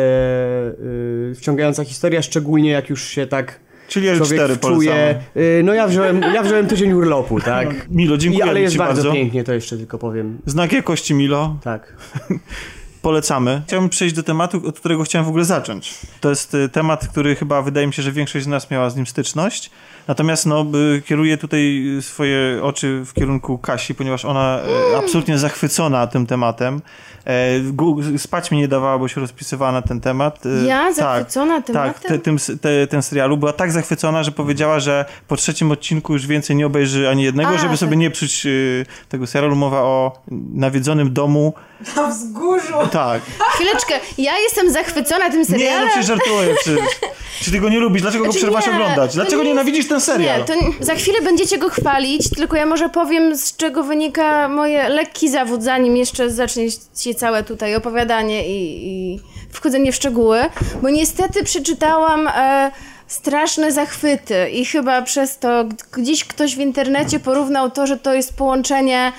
y, 1.32 1.36
wciągająca 1.36 1.84
historia, 1.84 2.22
szczególnie 2.22 2.70
jak 2.70 2.90
już 2.90 3.04
się 3.04 3.28
tak 3.28 3.60
Czyli 3.88 4.08
L4 4.08 4.18
człowiek 4.18 4.60
czuje. 4.62 5.20
Y, 5.38 5.62
No 5.64 5.74
ja 5.74 5.88
wziąłem, 5.88 6.22
ja 6.22 6.44
wziąłem 6.44 6.68
tydzień 6.68 6.94
urlopu, 6.94 7.40
tak. 7.40 7.90
Milo, 7.90 8.16
I, 8.16 8.20
dziękuję 8.20 8.46
ale 8.46 8.62
jest 8.62 8.74
ci 8.74 8.78
bardzo, 8.78 9.04
bardzo. 9.04 9.14
pięknie, 9.14 9.44
to 9.44 9.54
jeszcze 9.54 9.78
tylko 9.78 9.98
powiem. 9.98 10.38
Znak 10.46 10.72
jakości, 10.72 11.14
Milo. 11.14 11.58
Tak. 11.64 11.94
Polecamy. 13.02 13.62
Chciałbym 13.68 13.90
przejść 13.90 14.16
do 14.16 14.24
tematu, 14.24 14.62
od 14.68 14.80
którego 14.80 15.04
chciałem 15.04 15.26
w 15.26 15.30
ogóle 15.30 15.46
zacząć. 15.46 16.00
To 16.22 16.30
jest 16.30 16.54
y, 16.54 16.70
temat, 16.70 17.08
który 17.08 17.36
chyba 17.36 17.62
wydaje 17.62 17.88
mi 17.88 17.94
się, 17.94 18.02
że 18.02 18.12
większość 18.12 18.46
z 18.46 18.48
nas 18.48 18.72
miała 18.72 18.90
z 18.90 18.96
nim 18.96 19.08
styczność. 19.08 19.72
Natomiast 20.08 20.46
no, 20.46 20.66
y, 20.96 21.02
kieruję 21.02 21.38
tutaj 21.38 21.84
swoje 22.02 22.60
oczy 22.64 23.02
w 23.06 23.14
kierunku 23.14 23.58
Kasi, 23.58 23.96
ponieważ 23.96 24.26
ona 24.26 24.60
y, 24.94 24.98
absolutnie 24.98 25.38
zachwycona 25.38 26.08
tym 26.08 26.26
tematem. 26.28 26.82
E, 27.28 28.18
Spać 28.18 28.52
mi 28.52 28.58
nie 28.58 28.68
dawała, 28.68 28.98
bo 29.00 29.08
się 29.08 29.22
rozpisywała 29.22 29.72
na 29.72 29.82
ten 29.82 30.02
temat. 30.02 30.46
Y, 30.46 30.66
Ja 30.68 30.84
tak. 30.86 30.94
zachwycona 30.96 31.62
tematem? 31.62 31.94
Tak, 31.94 32.04
te, 32.04 32.20
tym, 32.20 32.38
te, 32.62 32.88
ten 32.88 33.02
serialu. 33.02 33.38
Była 33.38 33.54
tak 33.54 33.72
zachwycona, 33.72 34.24
że 34.24 34.32
powiedziała, 34.32 34.80
że 34.80 35.06
po 35.28 35.36
trzecim 35.36 35.72
odcinku 35.72 36.14
już 36.14 36.28
więcej 36.28 36.56
nie 36.56 36.66
obejrzy 36.66 37.10
ani 37.10 37.24
jednego, 37.24 37.50
A, 37.50 37.58
żeby 37.58 37.70
tak. 37.70 37.78
sobie 37.78 37.98
nie 37.98 38.12
psuć 38.12 38.46
y, 38.46 38.86
tego 39.10 39.28
serialu. 39.28 39.56
Mowa 39.56 39.82
o 39.82 40.22
nawiedzonym 40.54 41.14
domu. 41.14 41.54
Na 41.96 42.08
wzgórzu. 42.08 42.74
Tak. 42.92 43.22
Chwileczkę, 43.56 43.94
ja 44.18 44.38
jestem 44.40 44.72
zachwycona 44.72 45.30
tym 45.30 45.40
Nie, 45.40 45.46
serialem. 45.46 45.88
no 45.96 46.02
ci 46.02 46.08
żartuję 46.08 46.56
przecież. 46.62 46.80
Czy 47.42 47.52
ty 47.52 47.60
go 47.60 47.70
nie 47.70 47.80
lubisz? 47.80 48.02
Dlaczego 48.02 48.26
go 48.26 48.32
Znaczy 48.32 48.46
przerwasz 48.46 48.68
nie, 48.68 48.74
oglądać? 48.74 49.14
Dlaczego 49.16 49.44
nie 49.44 49.50
nienawidzisz 49.50 49.88
ten 49.94 50.02
serial? 50.02 50.40
Nie, 50.40 50.46
to 50.46 50.54
za 50.80 50.96
chwilę 50.96 51.22
będziecie 51.22 51.58
go 51.58 51.70
chwalić, 51.70 52.30
tylko 52.30 52.58
ja 52.58 52.66
może 52.66 52.90
powiem, 52.90 53.38
z 53.38 53.56
czego 53.56 53.84
wynika 53.84 54.50
moje 54.50 54.90
lekki 54.90 55.30
zawód, 55.30 55.64
zanim 55.64 55.98
jeszcze 55.98 56.30
zacznie 56.30 56.68
się 56.98 57.16
całe 57.16 57.44
tutaj 57.44 57.76
opowiadanie 57.76 58.48
i, 58.48 58.88
i 58.88 59.20
wchodzenie 59.52 59.92
w 59.92 59.96
szczegóły, 59.96 60.40
bo 60.82 60.90
niestety 60.90 61.44
przeczytałam 61.44 62.28
e, 62.28 62.72
straszne 63.08 63.72
zachwyty 63.72 64.50
i 64.50 64.66
chyba 64.66 65.02
przez 65.02 65.38
to 65.40 65.66
gdzieś 65.92 66.26
ktoś 66.26 66.56
w 66.56 66.60
internecie 66.60 67.20
porównał 67.20 67.72
to, 67.72 67.88
że 67.88 67.98
to 67.98 68.14
jest 68.14 68.38
połączenie 68.38 69.12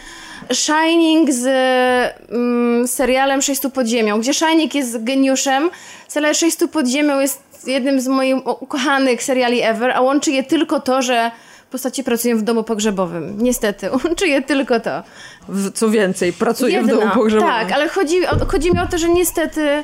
Shining 0.52 1.32
z 1.32 1.46
mm, 2.30 2.88
serialem 2.88 3.42
Sześciu 3.42 3.70
pod 3.70 3.86
ziemią, 3.86 4.20
gdzie 4.20 4.34
Shining 4.34 4.74
jest 4.74 5.04
geniuszem, 5.04 5.70
serial 6.08 6.34
Sześciu 6.34 6.68
pod 6.68 6.86
ziemią 6.86 7.20
jest 7.20 7.40
jednym 7.66 8.00
z 8.00 8.08
moich 8.08 8.36
ukochanych 8.62 9.22
seriali 9.22 9.62
ever, 9.62 9.90
a 9.90 10.00
łączy 10.00 10.32
je 10.32 10.42
tylko 10.42 10.80
to, 10.80 11.02
że 11.02 11.30
postacie 11.70 12.04
pracują 12.04 12.38
w 12.38 12.42
domu 12.42 12.62
pogrzebowym. 12.62 13.42
Niestety, 13.42 13.90
łączy 14.04 14.28
je 14.28 14.42
tylko 14.42 14.80
to. 14.80 15.02
W, 15.48 15.72
co 15.72 15.90
więcej, 15.90 16.32
pracuję 16.32 16.82
w 16.82 16.86
Jedna. 16.86 17.00
domu 17.00 17.14
pogrzebowym. 17.14 17.54
Tak, 17.54 17.72
ale 17.72 17.88
chodzi, 17.88 18.16
chodzi 18.48 18.72
mi 18.72 18.78
o 18.78 18.86
to, 18.86 18.98
że 18.98 19.08
niestety 19.08 19.82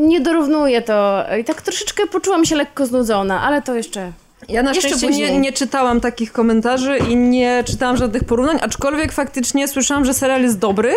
nie 0.00 0.20
dorównuje 0.20 0.82
to. 0.82 1.24
I 1.40 1.44
tak 1.44 1.62
troszeczkę 1.62 2.06
poczułam 2.06 2.44
się 2.44 2.56
lekko 2.56 2.86
znudzona, 2.86 3.42
ale 3.42 3.62
to 3.62 3.74
jeszcze... 3.74 4.12
Ja 4.48 4.62
na 4.62 4.72
Jeszcze 4.72 4.88
szczęście 4.88 5.08
nie, 5.10 5.40
nie 5.40 5.52
czytałam 5.52 6.00
takich 6.00 6.32
komentarzy 6.32 6.98
i 6.98 7.16
nie 7.16 7.64
czytałam 7.66 7.96
żadnych 7.96 8.24
porównań, 8.24 8.58
aczkolwiek 8.62 9.12
faktycznie 9.12 9.68
słyszałam, 9.68 10.04
że 10.04 10.14
serial 10.14 10.42
jest 10.42 10.58
dobry, 10.58 10.94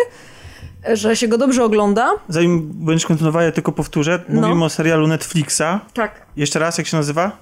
że 0.94 1.16
się 1.16 1.28
go 1.28 1.38
dobrze 1.38 1.64
ogląda. 1.64 2.10
Zanim 2.28 2.70
będziesz 2.72 3.06
kontynuowała, 3.06 3.44
ja 3.44 3.52
tylko 3.52 3.72
powtórzę. 3.72 4.24
No. 4.28 4.40
Mówimy 4.40 4.64
o 4.64 4.70
serialu 4.70 5.06
Netflixa. 5.06 5.80
Tak. 5.94 6.12
Jeszcze 6.36 6.58
raz, 6.58 6.78
jak 6.78 6.86
się 6.86 6.96
nazywa? 6.96 7.32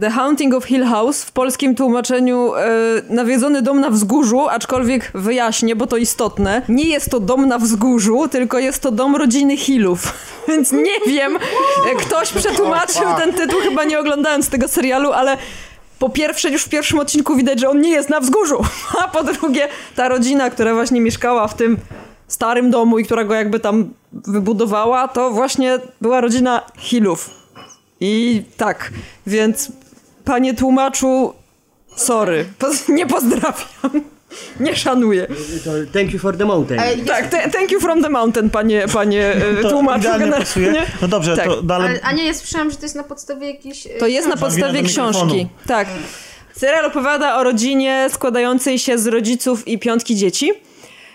The 0.00 0.10
Haunting 0.10 0.54
of 0.54 0.64
Hill 0.64 0.84
House 0.84 1.24
w 1.24 1.32
polskim 1.32 1.74
tłumaczeniu 1.74 2.54
e, 2.54 2.68
nawiedzony 3.08 3.62
dom 3.62 3.80
na 3.80 3.90
wzgórzu, 3.90 4.48
aczkolwiek 4.48 5.10
wyjaśnię, 5.14 5.76
bo 5.76 5.86
to 5.86 5.96
istotne. 5.96 6.62
Nie 6.68 6.84
jest 6.84 7.10
to 7.10 7.20
dom 7.20 7.48
na 7.48 7.58
wzgórzu, 7.58 8.28
tylko 8.28 8.58
jest 8.58 8.82
to 8.82 8.90
dom 8.90 9.16
rodziny 9.16 9.56
Hillów. 9.56 10.12
Więc 10.48 10.72
nie 10.72 11.00
wiem, 11.06 11.36
e, 11.36 11.96
ktoś 11.96 12.32
przetłumaczył 12.32 13.06
ten 13.18 13.32
tytuł, 13.32 13.60
chyba 13.60 13.84
nie 13.84 13.98
oglądając 13.98 14.48
tego 14.48 14.68
serialu, 14.68 15.12
ale 15.12 15.36
po 15.98 16.08
pierwsze, 16.08 16.50
już 16.50 16.64
w 16.64 16.68
pierwszym 16.68 16.98
odcinku 16.98 17.36
widać, 17.36 17.60
że 17.60 17.68
on 17.68 17.80
nie 17.80 17.90
jest 17.90 18.08
na 18.08 18.20
wzgórzu, 18.20 18.64
a 19.04 19.08
po 19.08 19.24
drugie, 19.24 19.68
ta 19.96 20.08
rodzina, 20.08 20.50
która 20.50 20.74
właśnie 20.74 21.00
mieszkała 21.00 21.48
w 21.48 21.54
tym 21.54 21.76
starym 22.32 22.70
domu 22.70 22.98
i 22.98 23.04
która 23.04 23.24
go 23.24 23.34
jakby 23.34 23.60
tam 23.60 23.90
wybudowała, 24.12 25.08
to 25.08 25.30
właśnie 25.30 25.78
była 26.00 26.20
rodzina 26.20 26.62
Hillów. 26.78 27.30
I 28.00 28.42
tak, 28.56 28.90
więc 29.26 29.72
panie 30.24 30.54
tłumaczu, 30.54 31.34
sorry, 31.96 32.44
nie 32.88 33.06
pozdrawiam. 33.06 33.90
Nie 34.60 34.76
szanuję. 34.76 35.26
Thank 35.92 36.12
you 36.12 36.18
for 36.18 36.36
the 36.36 36.44
mountain. 36.44 36.80
Tak, 37.06 37.28
te, 37.28 37.50
thank 37.50 37.70
you 37.70 37.80
from 37.80 38.02
the 38.02 38.08
mountain, 38.08 38.50
panie, 38.50 38.84
panie 38.92 39.34
e, 39.34 39.62
To 39.62 39.70
tłumaczu. 39.70 40.08
No 41.02 41.08
dobrze, 41.08 41.36
Tak. 41.36 41.46
to 41.46 41.62
dalej. 41.62 41.88
Ale, 41.88 42.00
a 42.02 42.12
nie, 42.12 42.24
ja 42.24 42.34
słyszałam, 42.34 42.70
że 42.70 42.76
to 42.76 42.82
jest 42.82 42.94
na 42.94 43.02
podstawie 43.02 43.50
jakiejś... 43.50 43.88
To 43.98 44.06
jest 44.06 44.28
na 44.28 44.36
podstawie 44.36 44.82
książki. 44.82 45.48
Tak. 45.66 45.88
Serial 46.56 46.84
opowiada 46.84 47.36
o 47.36 47.44
rodzinie 47.44 48.08
składającej 48.12 48.78
się 48.78 48.98
z 48.98 49.06
rodziców 49.06 49.68
i 49.68 49.78
piątki 49.78 50.16
dzieci. 50.16 50.52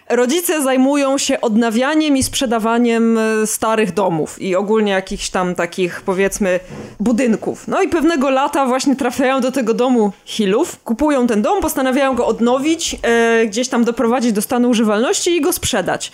Rodzice 0.10 0.62
zajmują 0.62 1.18
się 1.18 1.42
odnawianiem 1.42 2.18
i 2.18 2.24
sprzedawaniem 2.24 3.18
e, 3.18 3.48
starych 3.48 3.94
domów 3.94 4.42
i 4.42 4.56
ogólnie 4.56 4.92
jakichś 4.92 5.30
tam 5.30 5.56
takich, 5.56 6.02
powiedzmy, 6.02 6.60
budynków. 7.00 7.68
No 7.68 7.82
i 7.82 7.90
pewnego 7.90 8.30
lata 8.30 8.66
właśnie 8.66 8.96
trafiają 8.96 9.42
do 9.42 9.52
tego 9.52 9.74
domu 9.74 10.12
Hillów, 10.26 10.80
kupują 10.84 11.28
ten 11.28 11.42
dom, 11.42 11.62
postanawiają 11.62 12.16
go 12.16 12.28
odnowić, 12.28 12.96
e, 13.02 13.46
gdzieś 13.46 13.70
tam 13.70 13.84
doprowadzić 13.84 14.32
do 14.32 14.42
stanu 14.42 14.70
używalności 14.70 15.36
i 15.36 15.42
go 15.42 15.54
sprzedać. 15.54 16.12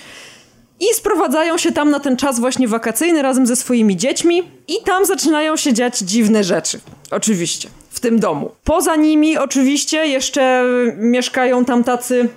I 0.80 0.86
sprowadzają 0.96 1.58
się 1.58 1.72
tam 1.72 1.90
na 1.90 2.00
ten 2.00 2.18
czas 2.18 2.40
właśnie 2.40 2.68
wakacyjny 2.68 3.22
razem 3.22 3.48
ze 3.48 3.56
swoimi 3.56 3.98
dziećmi 3.98 4.44
i 4.68 4.74
tam 4.86 5.06
zaczynają 5.06 5.58
się 5.58 5.74
dziać 5.74 5.98
dziwne 5.98 6.44
rzeczy. 6.44 6.80
Oczywiście. 7.12 7.70
W 7.90 8.00
tym 8.00 8.20
domu. 8.20 8.52
Poza 8.64 8.96
nimi 8.96 9.38
oczywiście 9.38 10.06
jeszcze 10.08 10.64
mieszkają 10.98 11.66
tam 11.66 11.84
tacy 11.84 12.30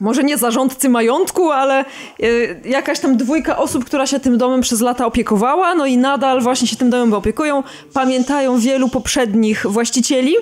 może 0.00 0.24
nie 0.24 0.38
zarządcy 0.38 0.88
majątku, 0.88 1.50
ale 1.50 1.84
y, 2.22 2.60
jakaś 2.64 3.00
tam 3.00 3.16
dwójka 3.16 3.58
osób, 3.58 3.84
która 3.84 4.06
się 4.06 4.20
tym 4.20 4.38
domem 4.38 4.60
przez 4.60 4.80
lata 4.80 5.06
opiekowała, 5.06 5.74
no 5.74 5.86
i 5.86 5.96
nadal 5.96 6.40
właśnie 6.40 6.68
się 6.68 6.76
tym 6.76 6.90
domem 6.90 7.14
opiekują, 7.14 7.62
pamiętają 7.92 8.58
wielu 8.58 8.88
poprzednich 8.88 9.66
właścicieli, 9.66 10.34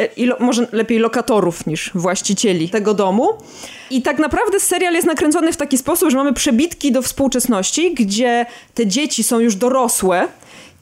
y, 0.00 0.08
i 0.16 0.26
lo, 0.26 0.36
może 0.40 0.66
lepiej 0.72 0.98
lokatorów 0.98 1.66
niż 1.66 1.90
właścicieli 1.94 2.68
tego 2.68 2.94
domu. 2.94 3.28
I 3.90 4.02
tak 4.02 4.18
naprawdę 4.18 4.60
serial 4.60 4.94
jest 4.94 5.06
nakręcony 5.06 5.52
w 5.52 5.56
taki 5.56 5.78
sposób, 5.78 6.10
że 6.10 6.16
mamy 6.16 6.32
przebitki 6.32 6.92
do 6.92 7.02
współczesności, 7.02 7.94
gdzie 7.94 8.46
te 8.74 8.86
dzieci 8.86 9.22
są 9.22 9.40
już 9.40 9.56
dorosłe 9.56 10.28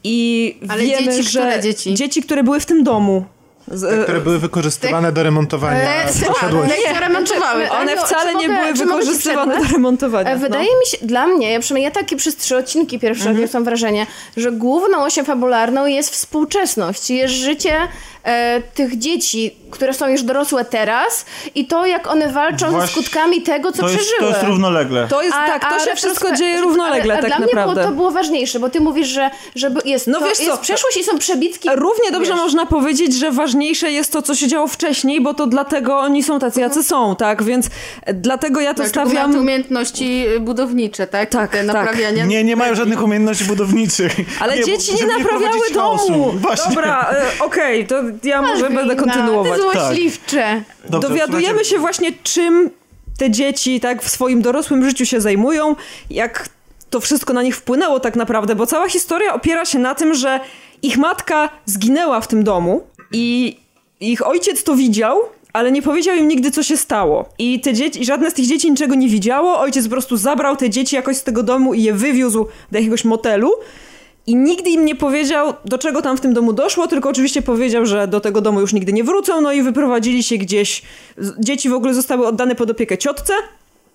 i 0.04 0.56
Ale 0.68 0.82
wiemy, 0.82 1.04
dzieci, 1.04 1.22
że 1.22 1.40
które 1.40 1.60
dzieci? 1.60 1.94
dzieci, 1.94 2.22
które 2.22 2.42
były 2.42 2.60
w 2.60 2.66
tym 2.66 2.84
domu 2.84 3.24
Te, 3.70 4.02
które 4.02 4.20
były 4.20 4.38
wykorzystywane 4.38 5.12
do 5.12 5.22
remontowania 5.22 5.80
Te- 5.80 6.24
posiadłości. 6.28 6.74
te- 6.88 6.94
te 6.94 7.00
remontowały. 7.00 7.70
One 7.70 7.94
No, 7.94 8.06
wcale 8.06 8.32
czy 8.32 8.38
nie 8.38 8.48
były 8.48 8.72
wykorzystywane 8.74 9.58
do 9.58 9.64
remontowania. 9.72 10.30
E, 10.30 10.34
no. 10.34 10.40
Wydaje 10.40 10.64
mi 10.80 10.86
się, 10.90 10.96
dla 11.02 11.26
mnie, 11.26 11.52
ja 11.52 11.60
przynajmniej 11.60 11.84
ja 11.84 11.90
takie 11.90 12.16
przez 12.16 12.36
trzy 12.36 12.56
odcinki 12.56 12.98
pierwsze 12.98 13.20
Mhm. 13.22 13.36
odniosłam 13.36 13.64
wrażenie, 13.64 14.06
że 14.36 14.52
główną 14.52 15.02
osią 15.04 15.24
fabularną 15.24 15.86
jest 15.86 16.10
współczesność, 16.10 17.10
jest 17.10 17.34
życie 17.34 17.74
e, 18.24 18.60
tych 18.74 18.98
dzieci, 18.98 19.54
które 19.70 19.94
są 19.94 20.08
już 20.08 20.22
dorosłe 20.22 20.64
teraz 20.64 21.24
i 21.54 21.66
to, 21.66 21.86
jak 21.86 22.06
one 22.06 22.28
walczą 22.32 22.70
Właśnie- 22.70 22.86
ze 22.86 22.92
skutkami 23.02 23.42
tego, 23.42 23.72
co 23.72 23.78
To 23.82 23.88
jest, 23.88 24.00
przeżyły. 24.00 24.20
to 24.20 24.28
jest 24.28 24.42
równolegle. 24.42 25.06
To 25.08 25.22
jest, 25.22 25.34
tak, 25.34 25.70
to 25.78 25.84
się 25.84 25.96
wszystko 25.96 26.32
dzieje 26.36 26.60
równolegle 26.60 27.14
ale, 27.14 27.22
tak 27.22 27.30
dla 27.30 27.38
naprawdę. 27.38 27.64
mnie 27.66 27.74
było, 27.74 27.86
to 27.88 27.94
było 27.94 28.10
ważniejsze, 28.10 28.60
bo 28.60 28.68
ty 28.70 28.80
mówisz, 28.80 29.08
że 29.08 29.30
żeby 29.54 29.80
jest, 29.84 30.06
No 30.06 30.18
to 30.20 30.24
wiesz 30.26 30.38
co, 30.38 30.42
jest 30.44 30.60
przeszłość 30.60 30.96
i 30.96 31.04
są 31.04 31.18
przebitki. 31.18 31.68
Równie 31.74 32.10
dobrze 32.12 32.32
wiesz. 32.32 32.40
można 32.40 32.66
powiedzieć, 32.66 33.14
że 33.14 33.30
ważniejsze 33.30 33.59
jest 33.68 34.12
to, 34.12 34.22
co 34.22 34.34
się 34.34 34.48
działo 34.48 34.66
wcześniej, 34.66 35.20
bo 35.20 35.34
to 35.34 35.46
dlatego 35.46 35.98
oni 35.98 36.22
są 36.22 36.38
tacy, 36.38 36.60
jacy 36.60 36.82
są, 36.82 37.16
tak? 37.16 37.42
Więc 37.42 37.70
e, 38.02 38.14
dlatego 38.14 38.60
ja 38.60 38.74
to 38.74 38.78
mają 38.78 38.90
stawiam... 38.90 39.32
te 39.32 39.40
umiejętności 39.40 40.28
y, 40.28 40.40
budownicze, 40.40 41.06
tak? 41.06 41.30
Tak, 41.30 41.50
Te 41.50 41.56
tak. 41.56 41.66
naprawiania. 41.66 42.24
Nie, 42.24 42.44
nie 42.44 42.56
mają 42.56 42.74
żadnych 42.74 43.02
umiejętności 43.02 43.44
budowniczych. 43.44 44.12
Ale 44.40 44.56
nie, 44.56 44.64
dzieci 44.64 44.94
nie 44.94 45.06
naprawiały 45.06 45.60
chaosu. 45.74 46.12
domu! 46.12 46.32
Właśnie. 46.32 46.74
Dobra, 46.74 47.10
e, 47.10 47.26
okej, 47.48 47.86
to 47.86 48.02
ja 48.24 48.42
może 48.42 48.70
będę 48.70 48.96
kontynuować. 48.96 49.52
Ty 49.52 49.60
złośliwcze. 49.60 50.62
Dobrze, 50.88 51.08
Dowiadujemy 51.08 51.48
słuchajcie, 51.48 51.70
się 51.70 51.78
właśnie, 51.78 52.12
czym 52.22 52.70
te 53.18 53.30
dzieci 53.30 53.80
tak 53.80 54.02
w 54.02 54.10
swoim 54.10 54.42
dorosłym 54.42 54.84
życiu 54.84 55.06
się 55.06 55.20
zajmują, 55.20 55.76
jak 56.10 56.48
to 56.90 57.00
wszystko 57.00 57.32
na 57.32 57.42
nich 57.42 57.56
wpłynęło 57.56 58.00
tak 58.00 58.16
naprawdę, 58.16 58.54
bo 58.54 58.66
cała 58.66 58.88
historia 58.88 59.34
opiera 59.34 59.64
się 59.64 59.78
na 59.78 59.94
tym, 59.94 60.14
że 60.14 60.40
ich 60.82 60.98
matka 60.98 61.48
zginęła 61.66 62.20
w 62.20 62.28
tym 62.28 62.44
domu 62.44 62.82
i 63.12 63.56
ich 64.00 64.26
ojciec 64.26 64.64
to 64.64 64.76
widział, 64.76 65.18
ale 65.52 65.72
nie 65.72 65.82
powiedział 65.82 66.16
im 66.16 66.28
nigdy, 66.28 66.50
co 66.50 66.62
się 66.62 66.76
stało. 66.76 67.28
I 67.38 67.60
te 67.60 67.74
dzieci, 67.74 68.04
żadne 68.04 68.30
z 68.30 68.34
tych 68.34 68.46
dzieci 68.46 68.70
niczego 68.70 68.94
nie 68.94 69.08
widziało. 69.08 69.58
Ojciec 69.58 69.84
po 69.84 69.90
prostu 69.90 70.16
zabrał 70.16 70.56
te 70.56 70.70
dzieci 70.70 70.96
jakoś 70.96 71.16
z 71.16 71.22
tego 71.22 71.42
domu 71.42 71.74
i 71.74 71.82
je 71.82 71.94
wywiózł 71.94 72.46
do 72.72 72.78
jakiegoś 72.78 73.04
motelu. 73.04 73.52
I 74.26 74.36
nigdy 74.36 74.70
im 74.70 74.84
nie 74.84 74.94
powiedział, 74.94 75.54
do 75.64 75.78
czego 75.78 76.02
tam 76.02 76.16
w 76.16 76.20
tym 76.20 76.34
domu 76.34 76.52
doszło, 76.52 76.86
tylko 76.86 77.08
oczywiście 77.08 77.42
powiedział, 77.42 77.86
że 77.86 78.08
do 78.08 78.20
tego 78.20 78.40
domu 78.40 78.60
już 78.60 78.72
nigdy 78.72 78.92
nie 78.92 79.04
wrócą, 79.04 79.40
no 79.40 79.52
i 79.52 79.62
wyprowadzili 79.62 80.22
się 80.22 80.36
gdzieś. 80.36 80.82
Dzieci 81.38 81.68
w 81.68 81.72
ogóle 81.74 81.94
zostały 81.94 82.26
oddane 82.26 82.54
pod 82.54 82.70
opiekę 82.70 82.98
ciotce. 82.98 83.32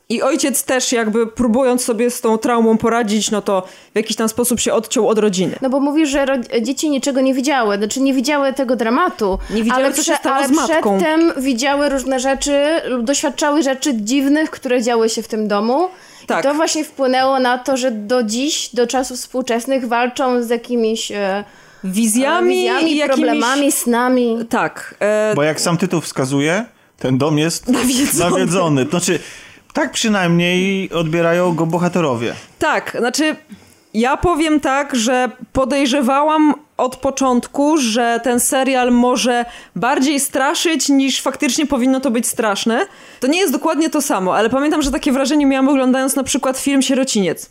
I 0.10 0.22
ojciec 0.22 0.64
też 0.64 0.92
jakby 0.92 1.28
próbując 1.28 1.84
sobie 1.86 2.10
z 2.12 2.22
tą 2.22 2.38
traumą 2.38 2.78
poradzić, 2.78 3.32
no 3.32 3.42
to 3.42 3.62
w 3.94 3.96
jakiś 3.98 4.16
tam 4.18 4.30
sposób 4.30 4.60
się 4.60 4.74
odciął 4.74 5.08
od 5.08 5.20
rodziny. 5.20 5.56
No 5.62 5.70
bo 5.70 5.80
mówisz, 5.80 6.10
że 6.10 6.26
ro- 6.26 6.36
dzieci 6.62 6.90
niczego 6.90 7.22
nie 7.22 7.34
widziały, 7.34 7.78
znaczy 7.78 8.02
nie 8.02 8.14
widziały 8.14 8.54
tego 8.54 8.76
dramatu. 8.76 9.40
Nie 9.50 9.64
widziały, 9.64 9.84
ale 9.86 9.94
co 9.94 10.04
się 10.04 10.16
stało 10.16 10.36
ale 10.36 10.48
z 10.48 10.52
matką. 10.52 10.98
przedtem 10.98 11.44
widziały 11.44 11.90
różne 11.90 12.20
rzeczy 12.20 12.66
lub 12.88 13.04
doświadczały 13.04 13.64
rzeczy 13.64 13.94
dziwnych, 13.96 14.50
które 14.50 14.82
działy 14.82 15.10
się 15.10 15.22
w 15.24 15.28
tym 15.28 15.48
domu. 15.48 15.88
Tak. 16.28 16.46
I 16.46 16.48
to 16.48 16.54
właśnie 16.54 16.84
wpłynęło 16.84 17.40
na 17.40 17.58
to, 17.58 17.78
że 17.78 17.92
do 17.92 18.24
dziś, 18.24 18.70
do 18.76 18.88
czasów 18.88 19.18
współczesnych 19.18 19.88
walczą 19.88 20.44
z 20.44 20.50
jakimiś 20.50 21.12
e, 21.12 21.44
Wizjami, 21.84 22.56
wizjami 22.56 22.92
i 22.92 22.96
jakimiś... 22.98 23.26
problemami, 23.26 23.72
snami. 23.72 24.38
Tak. 24.50 24.96
E, 25.00 25.34
Bo 25.36 25.44
jak 25.44 25.62
sam 25.62 25.78
tytuł 25.78 26.02
wskazuje, 26.02 26.66
ten 27.00 27.18
dom 27.18 27.38
jest 27.38 27.68
Nawiedzony. 27.68 28.32
nawiedzony. 28.32 28.86
Znaczy, 28.90 29.20
tak 29.76 29.92
przynajmniej 29.92 30.92
odbierają 30.92 31.56
go 31.56 31.66
bohaterowie. 31.66 32.34
Tak, 32.60 32.96
znaczy 33.00 33.36
ja 33.94 34.18
powiem 34.18 34.60
tak, 34.60 34.96
że 34.96 35.30
podejrzewałam 35.54 36.54
od 36.78 36.96
początku, 36.96 37.78
że 37.78 38.20
ten 38.24 38.40
serial 38.40 38.92
może 38.92 39.46
bardziej 39.76 40.20
straszyć 40.20 40.90
niż 40.90 41.22
faktycznie 41.22 41.66
powinno 41.66 42.00
to 42.00 42.12
być 42.12 42.28
straszne. 42.28 42.88
To 43.20 43.28
nie 43.28 43.40
jest 43.40 43.54
dokładnie 43.54 43.90
to 43.90 44.02
samo, 44.02 44.36
ale 44.36 44.50
pamiętam, 44.50 44.82
że 44.82 44.92
takie 44.92 45.12
wrażenie 45.12 45.46
miałam 45.46 45.70
oglądając 45.70 46.16
na 46.16 46.24
przykład 46.24 46.58
film 46.58 46.82
Sierociniec, 46.82 47.50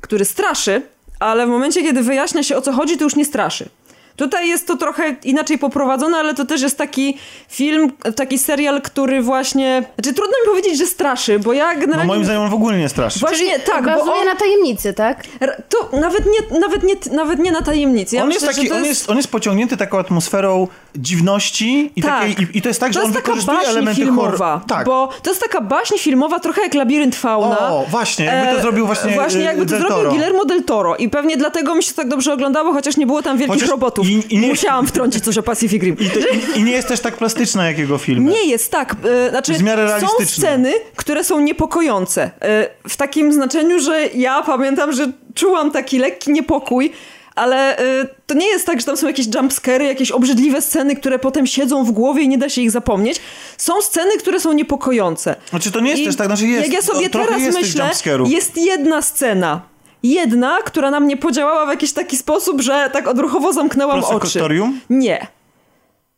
który 0.00 0.24
straszy, 0.24 0.82
ale 1.20 1.46
w 1.46 1.50
momencie, 1.50 1.82
kiedy 1.82 2.02
wyjaśnia 2.02 2.42
się 2.42 2.56
o 2.56 2.62
co 2.62 2.72
chodzi, 2.72 2.96
to 2.96 3.04
już 3.04 3.16
nie 3.16 3.24
straszy. 3.24 3.68
Tutaj 4.16 4.48
jest 4.48 4.66
to 4.66 4.76
trochę 4.76 5.16
inaczej 5.24 5.58
poprowadzone, 5.58 6.18
ale 6.18 6.34
to 6.34 6.44
też 6.44 6.62
jest 6.62 6.78
taki 6.78 7.18
film, 7.48 7.92
taki 8.16 8.38
serial, 8.38 8.82
który 8.82 9.22
właśnie... 9.22 9.84
Znaczy 9.94 10.14
trudno 10.14 10.36
mi 10.44 10.48
powiedzieć, 10.50 10.78
że 10.78 10.86
straszy, 10.86 11.38
bo 11.38 11.52
ja 11.52 11.74
No 11.74 11.80
generalnie... 11.80 12.06
moim 12.06 12.24
zdaniem 12.24 12.42
on 12.42 12.50
w 12.50 12.54
ogóle 12.54 12.78
nie 12.78 12.88
straszy. 12.88 13.18
Właśnie 13.18 13.58
tak, 13.58 13.84
bo 13.84 13.90
Bazuje 13.90 14.20
on, 14.20 14.26
na 14.26 14.36
tajemnicy, 14.36 14.92
tak? 14.92 15.22
To 15.68 15.98
nawet 16.00 16.26
nie, 16.26 16.58
nawet 16.60 16.82
nie, 16.82 16.94
nawet 17.12 17.38
nie 17.38 17.52
na 17.52 17.62
tajemnicy. 17.62 18.16
Ja 18.16 18.22
on, 18.22 18.28
myślę, 18.28 18.46
jest 18.46 18.58
taki, 18.58 18.72
on, 18.72 18.84
jest, 18.84 19.10
on 19.10 19.16
jest 19.16 19.28
pociągnięty 19.28 19.76
taką 19.76 19.98
atmosferą 19.98 20.68
dziwności 20.96 21.90
i, 21.96 22.02
Tak. 22.02 22.20
takiej, 22.28 22.46
i, 22.54 22.58
i 22.58 22.62
to 22.62 22.68
jest 22.68 22.80
tak, 22.80 22.92
że 22.92 23.00
to 23.00 23.06
on 23.06 23.12
jest 23.12 23.24
taka 23.24 23.34
wykorzystuje 23.36 23.68
elementy 23.68 24.00
filmowa, 24.00 24.28
horror. 24.38 24.60
Tak. 24.68 24.86
bo 24.86 25.08
to 25.22 25.30
jest 25.30 25.42
taka 25.42 25.60
baśń 25.60 25.98
filmowa, 25.98 26.40
trochę 26.40 26.62
jak 26.62 26.74
Labirynt 26.74 27.16
Fauna. 27.16 27.58
O, 27.70 27.84
właśnie, 27.90 28.24
jakby 28.24 28.54
to 28.56 28.62
zrobił 28.62 28.86
właśnie, 28.86 29.12
Właśnie 29.14 29.40
y, 29.40 29.42
jakby 29.44 29.66
to 29.66 29.78
zrobił. 29.78 30.10
Guillermo 30.10 30.44
del 30.44 30.64
Toro 30.64 30.96
i 30.96 31.08
pewnie 31.08 31.36
dlatego 31.36 31.74
mi 31.74 31.82
się 31.82 31.94
tak 31.94 32.08
dobrze 32.08 32.32
oglądało, 32.32 32.72
chociaż 32.72 32.96
nie 32.96 33.06
było 33.06 33.22
tam 33.22 33.38
wielkich 33.38 33.54
Chociaż 33.54 33.70
robotów. 33.70 34.06
i- 34.08 34.34
i 34.34 34.38
nie- 34.38 34.48
Musiałam 34.48 34.86
wtrącić 34.86 35.24
coś 35.24 35.38
o 35.38 35.42
Pacific 35.42 35.82
Rim. 35.82 35.96
I, 35.98 36.58
i, 36.58 36.62
nie 36.64 36.72
jest 36.72 36.88
też 36.88 37.00
tak 37.00 37.16
plastyczna 37.16 37.66
jak 37.66 37.78
jego 37.78 37.98
filmy. 37.98 38.30
Nie 38.30 38.44
jest 38.46 38.70
tak. 38.70 38.96
E, 39.26 39.30
znaczy, 39.30 39.54
są 40.00 40.24
sceny, 40.26 40.72
które 40.96 41.24
są 41.24 41.40
niepokojące. 41.40 42.30
E, 42.40 42.68
w 42.88 42.96
takim 42.96 43.32
znaczeniu, 43.32 43.80
że 43.80 44.06
ja 44.14 44.42
pamiętam, 44.42 44.92
że 44.92 45.06
czułam 45.34 45.70
taki 45.70 45.98
lekki 45.98 46.32
niepokój, 46.32 46.92
ale 47.34 47.78
e, 47.78 48.08
to 48.26 48.34
nie 48.34 48.46
jest 48.46 48.66
tak, 48.66 48.80
że 48.80 48.86
tam 48.86 48.96
są 48.96 49.06
jakieś 49.06 49.26
jumpscary, 49.34 49.84
jakieś 49.84 50.10
obrzydliwe 50.10 50.62
sceny, 50.62 50.96
które 50.96 51.18
potem 51.18 51.46
siedzą 51.46 51.84
w 51.84 51.90
głowie 51.90 52.22
i 52.22 52.28
nie 52.28 52.38
da 52.38 52.48
się 52.48 52.60
ich 52.60 52.70
zapomnieć. 52.70 53.20
Są 53.58 53.80
sceny, 53.82 54.10
które 54.18 54.40
są 54.40 54.52
niepokojące. 54.52 55.36
Znaczy 55.50 55.72
to 55.72 55.80
nie 55.80 55.90
jest 55.90 56.02
I 56.02 56.06
też 56.06 56.16
tak, 56.16 56.26
znaczy 56.26 56.46
jest. 56.46 56.64
Jak 56.64 56.72
ja 56.72 56.82
sobie 56.82 57.10
to, 57.10 57.12
trochę 57.12 57.26
teraz 57.26 57.42
jest 57.42 57.58
myślę, 57.58 57.90
jest 58.26 58.56
jedna 58.56 59.02
scena. 59.02 59.60
Jedna, 60.02 60.58
która 60.64 60.90
na 60.90 61.00
mnie 61.00 61.16
podziałała 61.16 61.66
w 61.66 61.68
jakiś 61.68 61.92
taki 61.92 62.16
sposób, 62.16 62.60
że 62.60 62.90
tak 62.92 63.08
odruchowo 63.08 63.52
zamknęłam 63.52 63.98
Proste 63.98 64.16
oczy. 64.16 64.22
Kostorium? 64.22 64.80
Nie. 64.90 65.26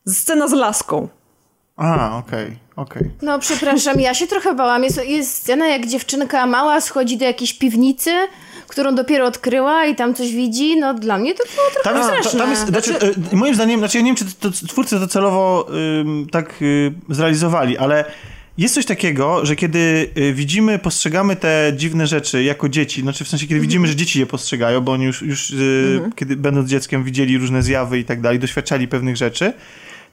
Scena 0.08 0.48
z 0.48 0.52
laską. 0.52 1.08
A, 1.76 2.18
okej, 2.18 2.56
okej. 2.76 3.10
No 3.22 3.38
przepraszam, 3.38 4.00
ja 4.00 4.14
się 4.14 4.26
trochę 4.26 4.54
bałam. 4.54 4.84
Jest, 4.84 5.04
jest 5.04 5.36
scena, 5.36 5.66
jak 5.66 5.86
dziewczynka 5.86 6.46
mała 6.46 6.80
schodzi 6.80 7.16
do 7.16 7.24
jakiejś 7.24 7.52
piwnicy, 7.52 8.10
którą 8.68 8.94
dopiero 8.94 9.26
odkryła 9.26 9.86
i 9.86 9.94
tam 9.94 10.14
coś 10.14 10.32
widzi. 10.32 10.76
No 10.80 10.94
dla 10.94 11.18
mnie 11.18 11.34
to 11.34 11.44
było 11.54 11.66
trochę 11.82 12.00
Tam 12.00 12.04
straszne. 12.04 12.30
ta- 12.32 12.38
tam 12.38 12.50
jest 12.50 12.66
znaczy, 12.66 12.94
e, 13.32 13.36
moim 13.36 13.54
zdaniem, 13.54 13.78
znaczy 13.80 13.98
ja 13.98 14.04
nie 14.04 14.14
wiem, 14.14 14.16
czy 14.16 14.24
to, 14.40 14.50
to 14.50 14.66
twórcy 14.66 15.00
to 15.00 15.06
celowo 15.06 15.68
ym, 16.00 16.26
tak 16.32 16.62
y, 16.62 16.92
zrealizowali, 17.08 17.78
ale 17.78 18.04
jest 18.58 18.74
coś 18.74 18.86
takiego, 18.86 19.46
że 19.46 19.56
kiedy 19.56 20.10
y, 20.18 20.32
widzimy, 20.32 20.78
postrzegamy 20.78 21.36
te 21.36 21.72
dziwne 21.76 22.06
rzeczy 22.06 22.42
jako 22.42 22.68
dzieci, 22.68 23.00
znaczy 23.02 23.24
w 23.24 23.28
sensie, 23.28 23.46
kiedy 23.46 23.60
widzimy, 23.60 23.88
że 23.88 23.96
dzieci 23.96 24.18
je 24.20 24.26
postrzegają, 24.26 24.80
bo 24.80 24.92
oni 24.92 25.04
już, 25.04 25.22
już 25.22 25.50
y, 25.50 26.00
kiedy 26.16 26.36
będąc 26.36 26.70
dzieckiem 26.70 27.04
widzieli 27.04 27.38
różne 27.38 27.62
zjawy 27.62 27.98
i 27.98 28.04
tak 28.04 28.20
dalej, 28.20 28.38
doświadczali 28.38 28.88
pewnych 28.88 29.16
rzeczy, 29.16 29.52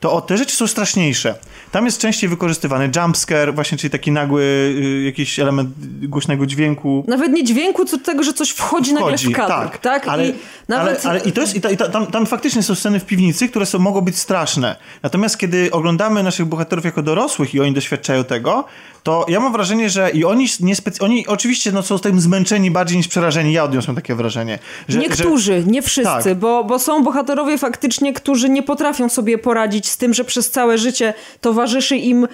to 0.04 0.14
o, 0.14 0.22
te 0.22 0.38
rzeczy 0.38 0.56
są 0.56 0.68
straszniejsze. 0.68 1.36
Tam 1.72 1.86
jest 1.86 2.02
częściej 2.02 2.30
wykorzystywany 2.30 2.90
jumpscare, 2.96 3.56
właśnie, 3.56 3.78
czyli 3.78 3.92
taki 3.92 4.12
nagły 4.12 4.42
y, 4.42 5.04
jakiś 5.06 5.40
element 5.40 5.70
głośnego 6.08 6.46
dźwięku, 6.46 7.06
Nawet 7.08 7.32
nie 7.32 7.44
dźwięku, 7.44 7.86
co 7.86 7.98
tego, 7.98 8.24
że 8.24 8.34
coś 8.34 8.50
wchodzi, 8.50 8.94
nagle 8.94 9.18
wchodzi, 9.18 9.34
w 9.34 9.38
kadr. 9.38 9.50
tak, 9.50 9.78
tak? 9.78 10.08
Ale, 10.08 10.28
I 10.28 10.34
nawet... 10.68 11.06
ale, 11.06 11.20
ale 11.20 11.30
i 11.30 11.32
to 11.32 11.42
jest, 11.42 11.56
i 11.56 11.62
ta, 11.62 11.72
i 11.72 11.78
ta, 11.78 11.90
tam, 11.90 12.08
tam 12.08 12.26
faktycznie 12.26 12.64
są 12.64 12.76
sceny 12.76 13.00
w 13.00 13.06
piwnicy, 13.06 13.50
które 13.50 13.66
są, 13.66 13.80
mogą 13.80 14.02
być 14.02 14.18
straszne. 14.18 14.76
Natomiast 15.04 15.38
kiedy 15.38 15.72
oglądamy 15.72 16.24
naszych 16.24 16.46
bohaterów 16.46 16.86
jako 16.86 17.04
dorosłych 17.04 17.56
i 17.56 17.60
oni 17.60 17.74
doświadczają 17.74 18.24
tego, 18.24 18.66
to 19.04 19.26
ja 19.28 19.40
mam 19.40 19.54
wrażenie, 19.54 19.90
że 19.90 20.10
i 20.10 20.26
oni, 20.26 20.48
nie 20.60 20.76
oni 21.00 21.28
oczywiście 21.28 21.72
no, 21.72 21.84
są 21.84 22.00
tym 22.00 22.22
zmęczeni 22.22 22.72
bardziej 22.72 22.98
niż 22.98 23.08
przerażeni. 23.08 23.54
Ja 23.54 23.64
odniosłem 23.64 23.96
takie 23.96 24.16
wrażenie. 24.16 24.60
Że, 24.88 25.00
Niektórzy, 25.00 25.62
że, 25.62 25.64
nie 25.64 25.82
wszyscy, 25.82 26.24
Tak. 26.24 26.40
bo, 26.40 26.64
bo 26.64 26.80
są 26.80 27.04
bohaterowie 27.04 27.58
faktycznie, 27.58 28.14
którzy 28.14 28.50
nie 28.50 28.64
potrafią 28.64 29.10
sobie 29.10 29.38
poradzić 29.38 29.90
z 29.90 29.98
tym, 29.98 30.14
że 30.14 30.24
przez 30.24 30.52
całe 30.52 30.78
życie 30.78 31.14
towarzyszy 31.42 31.98
im 31.98 32.28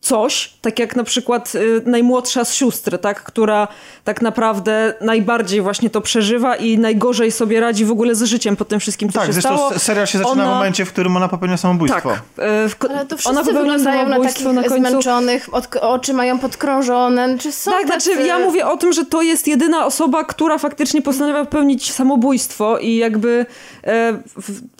coś, 0.00 0.52
tak 0.62 0.78
jak 0.78 0.96
na 0.96 1.04
przykład 1.04 1.54
y, 1.54 1.82
najmłodsza 1.86 2.44
z 2.44 2.54
sióstr, 2.54 2.98
tak, 2.98 3.22
która 3.22 3.68
tak 4.04 4.22
naprawdę 4.22 4.94
najbardziej 5.00 5.60
właśnie 5.60 5.90
to 5.90 6.00
przeżywa 6.00 6.56
i 6.56 6.78
najgorzej 6.78 7.32
sobie 7.32 7.60
radzi 7.60 7.84
w 7.84 7.90
ogóle 7.90 8.14
z 8.14 8.22
życiem 8.22 8.56
po 8.56 8.64
tym 8.64 8.80
wszystkim, 8.80 9.08
co 9.12 9.18
Tak, 9.18 9.26
się 9.26 9.32
zresztą 9.32 9.54
stało. 9.56 9.74
s- 9.74 9.82
serial 9.82 10.06
się 10.06 10.18
zaczyna 10.18 10.34
w 10.34 10.38
Ona- 10.38 10.54
momencie, 10.54 10.84
w 10.84 10.92
którym 10.92 11.16
ona 11.16 11.28
popełnia 11.28 11.56
samobójstwo. 11.56 12.08
Tak. 12.10 12.18
y, 12.18 12.68
w 12.68 12.76
Ale 12.90 13.06
to 13.06 13.16
wszyscy 13.16 13.30
ona 13.30 13.40
popełnia 13.40 13.60
wyglądają 13.60 14.08
na 14.08 14.20
takich 14.20 14.44
na 14.46 14.62
końcu. 14.62 14.76
zmęczonych, 14.78 15.54
od, 15.54 15.76
oczy 15.76 16.12
mają 16.12 16.38
podkrążone. 16.38 17.38
Czy 17.38 17.52
są 17.52 17.70
Tak, 17.70 17.86
tacy... 17.88 18.12
znaczy 18.14 18.26
ja 18.26 18.38
mówię 18.38 18.66
o 18.66 18.76
tym, 18.76 18.92
że 18.92 19.04
to 19.04 19.22
jest 19.22 19.48
jedyna 19.48 19.86
osoba, 19.86 20.24
która 20.24 20.58
faktycznie 20.58 21.02
postanawia 21.02 21.44
popełnić 21.44 21.92
samobójstwo 21.92 22.78
i 22.78 22.96
jakby 22.96 23.46
e, 23.84 24.12
w, 24.42 24.77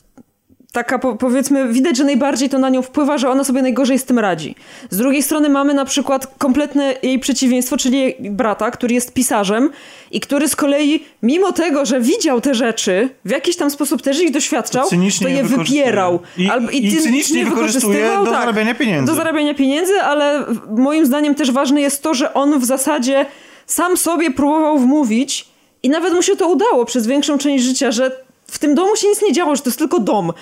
taka 0.72 0.98
po, 0.98 1.14
powiedzmy, 1.16 1.68
widać, 1.68 1.97
że 1.97 2.05
najbardziej 2.05 2.48
to 2.48 2.58
na 2.58 2.68
nią 2.68 2.82
wpływa, 2.82 3.18
że 3.18 3.30
ona 3.30 3.44
sobie 3.44 3.62
najgorzej 3.62 3.98
z 3.98 4.05
tym 4.05 4.18
radzi. 4.18 4.55
Z 4.90 4.97
drugiej 4.97 5.22
strony 5.22 5.48
mamy 5.48 5.74
na 5.74 5.84
przykład 5.84 6.26
kompletne 6.38 6.94
jej 7.02 7.18
przeciwieństwo, 7.18 7.76
czyli 7.76 7.98
jej 7.98 8.16
brata, 8.30 8.70
który 8.70 8.94
jest 8.94 9.12
pisarzem 9.14 9.70
i 10.10 10.20
który 10.20 10.48
z 10.48 10.56
kolei, 10.56 11.05
mimo 11.22 11.52
tego, 11.52 11.86
że 11.86 12.00
widział 12.00 12.40
te 12.40 12.55
rzeczy, 12.55 13.08
w 13.24 13.30
jakiś 13.30 13.56
tam 13.56 13.70
sposób 13.70 14.02
też 14.02 14.20
ich 14.20 14.30
doświadczał, 14.30 14.88
To 15.22 15.28
je 15.28 15.44
wypierał. 15.44 16.20
I- 16.38 16.48
Albo, 16.50 16.70
i 16.70 16.90
ty- 16.90 17.02
cynicznie 17.02 17.36
nie 17.44 17.50
wykorzystuje 17.50 17.92
wykorzystywał, 17.94 18.24
do 18.24 18.30
zarabiania 18.30 18.74
pieniędzy. 18.74 19.06
Do 19.06 19.14
zarabiania 19.14 19.55
pieniędzy, 19.55 19.92
ale 20.02 20.44
moim 20.76 21.06
zdaniem 21.06 21.34
też 21.34 21.50
ważne 21.50 21.80
jest 21.80 22.02
to, 22.02 22.14
że 22.14 22.34
on 22.34 22.58
w 22.60 22.64
zasadzie 22.64 23.26
sam 23.66 23.97
sobie 23.97 24.30
próbował 24.30 24.78
wmówić 24.78 25.48
i 25.82 25.88
nawet 25.88 26.14
mu 26.14 26.22
się 26.22 26.36
to 26.36 26.48
udało 26.48 26.84
przez 26.84 27.06
większą 27.06 27.38
część 27.38 27.64
życia, 27.64 27.90
że 27.92 28.27
w 28.50 28.58
tym 28.58 28.74
domu 28.74 28.96
się 28.96 29.08
nic 29.08 29.22
nie 29.22 29.32
działo, 29.32 29.56
że 29.56 29.62
to 29.62 29.68
jest 29.68 29.78
tylko 29.78 30.00
dom. 30.00 30.32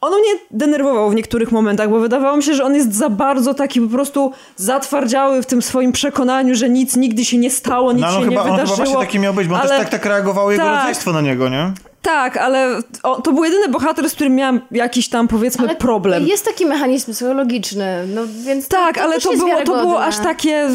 On 0.00 0.12
mnie 0.12 0.32
denerwował 0.50 1.10
w 1.10 1.14
niektórych 1.14 1.52
momentach, 1.52 1.90
bo 1.90 2.00
wydawało 2.00 2.36
mi 2.36 2.42
się, 2.42 2.54
że 2.54 2.64
on 2.64 2.74
jest 2.74 2.94
za 2.94 3.10
bardzo 3.10 3.54
taki 3.54 3.80
po 3.80 3.88
prostu 3.88 4.32
zatwardziały 4.56 5.42
w 5.42 5.46
tym 5.46 5.62
swoim 5.62 5.92
przekonaniu, 5.92 6.54
że 6.54 6.68
nic 6.68 6.96
nigdy 6.96 7.24
się 7.24 7.38
nie 7.38 7.50
stało, 7.50 7.92
nic 7.92 8.00
No, 8.00 8.06
ale 8.06 8.16
on 8.16 8.22
się 8.24 8.28
chyba, 8.30 8.44
nie 8.44 8.50
on 8.50 8.56
wydarzyło. 8.56 8.76
chyba 8.76 8.86
właśnie 8.86 9.06
taki 9.06 9.18
miał 9.18 9.34
być, 9.34 9.48
bo 9.48 9.54
on 9.54 9.60
ale... 9.60 9.68
też 9.70 9.78
tak, 9.78 9.88
tak 9.88 10.04
reagowało 10.04 10.52
jego 10.52 10.64
Tak. 10.64 10.76
rodzeństwo 10.78 11.12
na 11.12 11.20
niego, 11.20 11.48
nie? 11.48 11.72
Tak, 12.02 12.36
ale 12.36 12.80
o, 13.02 13.20
to 13.22 13.32
był 13.32 13.44
jedyny 13.44 13.68
bohater, 13.68 14.10
z 14.10 14.14
którym 14.14 14.34
miałam 14.34 14.60
jakiś 14.70 15.08
tam 15.08 15.28
powiedzmy 15.28 15.68
Ale 15.68 15.76
problem. 15.76 16.26
Jest 16.26 16.44
taki 16.44 16.66
mechanizm 16.66 17.12
psychologiczny, 17.12 18.06
no 18.14 18.22
więc 18.44 18.68
Tak, 18.68 18.94
to 18.94 19.02
ale 19.02 19.14
też 19.14 19.24
to 19.24 19.32
było, 19.32 19.62
to 19.64 19.80
było 19.80 20.04
aż 20.04 20.18
takie... 20.18 20.68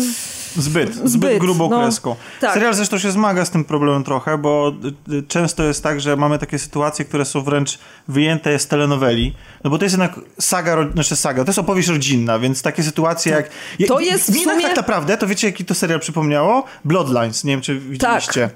Zbyt, 0.57 0.95
zbyt, 0.95 1.09
Zbyt, 1.09 1.39
grubą 1.39 1.69
no. 1.69 1.79
kreską. 1.79 2.15
Tak. 2.41 2.53
Serial 2.53 2.73
zresztą 2.73 2.97
się 2.97 3.11
zmaga 3.11 3.45
z 3.45 3.49
tym 3.49 3.65
problemem 3.65 4.03
trochę, 4.03 4.37
bo 4.37 4.73
y, 5.09 5.13
y, 5.13 5.23
często 5.23 5.63
jest 5.63 5.83
tak, 5.83 6.01
że 6.01 6.15
mamy 6.15 6.39
takie 6.39 6.59
sytuacje, 6.59 7.05
które 7.05 7.25
są 7.25 7.41
wręcz 7.41 7.79
wyjęte 8.07 8.59
z 8.59 8.67
telenoweli, 8.67 9.35
no 9.63 9.69
bo 9.69 9.77
to 9.77 9.85
jest 9.85 9.93
jednak 9.93 10.19
saga, 10.39 10.77
znaczy 10.93 11.15
saga, 11.15 11.43
to 11.43 11.49
jest 11.49 11.59
opowieść 11.59 11.89
rodzinna, 11.89 12.39
więc 12.39 12.61
takie 12.61 12.83
sytuacje 12.83 13.31
jak... 13.31 13.49
To 13.87 13.99
jest 13.99 14.31
w 14.31 14.35
mi 14.35 14.43
sumie- 14.43 14.61
tak 14.61 14.75
naprawdę, 14.75 15.17
to 15.17 15.27
wiecie 15.27 15.47
jaki 15.47 15.65
to 15.65 15.75
serial 15.75 15.99
przypomniało? 15.99 16.63
Bloodlines, 16.85 17.43
nie 17.43 17.51
wiem 17.51 17.61
czy 17.61 17.79
widzieliście. 17.79 18.33
Że 18.41 18.49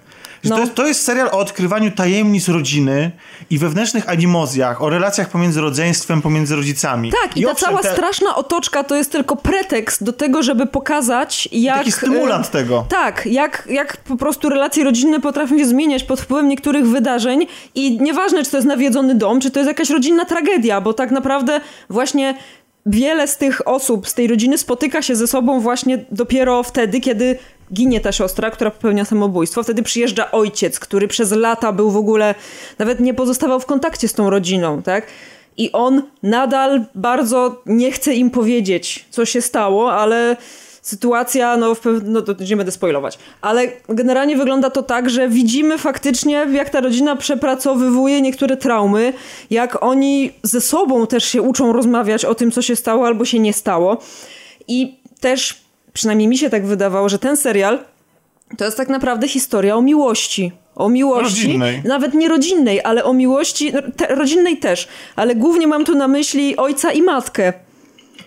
No. 0.44 0.56
To, 0.56 0.62
jest, 0.62 0.76
to 0.76 0.88
jest 0.88 1.04
serial 1.04 1.28
o 1.28 1.40
odkrywaniu 1.40 1.92
tajemnic 1.92 2.48
rodziny 2.48 3.12
i 3.50 3.58
wewnętrznych 3.58 4.10
animozjach, 4.10 4.82
o 4.82 4.90
relacjach 4.90 5.30
pomiędzy 5.30 5.62
rodzeństwem, 5.62 6.22
pomiędzy 6.22 6.56
rodzicami. 6.56 7.12
Tak, 7.24 7.38
i, 7.38 7.44
ta 7.44 7.52
owszem, 7.52 7.70
cała 7.70 7.82
te- 7.82 7.94
straszna 7.94 8.36
otoczka 8.36 8.84
to 8.84 8.96
jest 8.96 9.12
tylko 9.12 9.36
pretekst 9.36 10.04
do 10.04 10.14
tego, 10.14 10.44
żeby 10.44 10.66
pokazać, 10.66 11.50
jak... 11.52 11.78
Taki 11.78 11.92
stymulant 11.92 12.46
e, 12.46 12.50
tego. 12.50 12.86
Tak, 12.90 13.26
jak, 13.26 13.68
jak 13.70 13.98
po 13.98 14.18
prostu 14.18 14.50
relacje 14.50 14.84
rodzinne 14.84 15.20
potrafią 15.20 15.58
się 15.58 15.66
zmieniać 15.66 16.04
pod 16.04 16.22
wpływem 16.22 16.50
niektórych 16.50 16.88
wydarzeń 16.88 17.48
i 17.76 18.02
nieważne, 18.02 18.44
czy 18.44 18.52
to 18.52 18.58
jest 18.58 18.68
nawiedzony 18.68 19.16
dom, 19.16 19.42
czy 19.42 19.52
to 19.52 19.60
jest 19.60 19.68
jakaś 19.68 19.90
rodzinna 19.90 20.26
tragedia, 20.26 20.82
bo 20.82 20.94
tak 20.94 21.12
naprawdę 21.12 21.62
właśnie 21.90 22.36
wiele 22.86 23.28
z 23.28 23.38
tych 23.38 23.68
osób 23.68 24.08
z 24.08 24.14
tej 24.14 24.28
rodziny 24.28 24.58
spotyka 24.58 25.02
się 25.02 25.16
ze 25.16 25.28
sobą 25.28 25.60
właśnie 25.60 26.06
dopiero 26.12 26.64
wtedy, 26.64 27.00
kiedy 27.00 27.38
ginie 27.74 28.02
ta 28.02 28.12
siostra, 28.12 28.52
która 28.52 28.72
popełnia 28.72 29.06
samobójstwo. 29.06 29.64
Wtedy 29.64 29.84
przyjeżdża 29.84 30.32
ojciec, 30.32 30.80
który 30.80 31.08
przez 31.08 31.32
lata 31.32 31.72
był 31.72 31.92
w 31.92 31.98
ogóle, 31.98 32.36
nawet 32.80 33.00
nie 33.00 33.14
pozostawał 33.14 33.60
w 33.60 33.66
kontakcie 33.66 34.08
z 34.08 34.14
tą 34.14 34.30
rodziną, 34.30 34.82
tak? 34.82 35.08
I 35.58 35.72
on 35.72 36.04
nadal 36.24 36.86
bardzo 36.96 37.62
nie 37.66 37.92
chce 37.92 38.14
im 38.14 38.30
powiedzieć, 38.30 39.06
co 39.10 39.26
się 39.26 39.42
stało, 39.42 39.94
ale 39.94 40.38
sytuacja, 40.82 41.58
no, 41.58 41.76
w 41.76 41.82
no 42.04 42.22
to 42.22 42.34
nie 42.50 42.58
będę 42.58 42.72
spoilować, 42.72 43.20
ale 43.42 43.68
generalnie 43.90 44.38
wygląda 44.38 44.70
to 44.70 44.84
tak, 44.84 45.10
że 45.10 45.30
widzimy 45.30 45.78
faktycznie, 45.78 46.48
jak 46.52 46.70
ta 46.70 46.82
rodzina 46.82 47.16
przepracowywuje 47.16 48.22
niektóre 48.22 48.58
traumy, 48.58 49.14
jak 49.50 49.84
oni 49.84 50.32
ze 50.44 50.62
sobą 50.62 51.08
też 51.08 51.26
się 51.26 51.42
uczą 51.42 51.74
rozmawiać 51.74 52.26
o 52.26 52.36
tym, 52.36 52.52
co 52.52 52.62
się 52.62 52.76
stało 52.76 53.08
albo 53.08 53.26
się 53.26 53.40
nie 53.40 53.54
stało. 53.54 53.98
I 54.68 55.00
też, 55.20 55.62
przynajmniej 55.94 56.28
mi 56.28 56.38
się 56.38 56.50
tak 56.50 56.66
wydawało, 56.66 57.10
że 57.10 57.20
ten 57.20 57.38
serial 57.38 57.80
to 58.58 58.66
jest 58.66 58.78
tak 58.78 58.90
naprawdę 58.90 59.28
historia 59.28 59.76
o 59.76 59.82
miłości. 59.82 60.52
O 60.76 60.90
miłości. 60.90 61.44
Rodzinnej. 61.44 61.82
Nawet 61.86 62.14
nie 62.14 62.28
rodzinnej, 62.28 62.82
ale 62.84 63.04
o 63.04 63.14
miłości. 63.14 63.74
no, 63.74 63.82
Te, 63.98 64.16
rodzinnej 64.16 64.58
też. 64.58 64.88
Ale 65.16 65.36
głównie 65.36 65.68
mam 65.68 65.86
tu 65.86 65.96
na 65.96 66.08
myśli 66.08 66.58
ojca 66.58 66.92
i 66.92 67.02
matkę. 67.02 67.54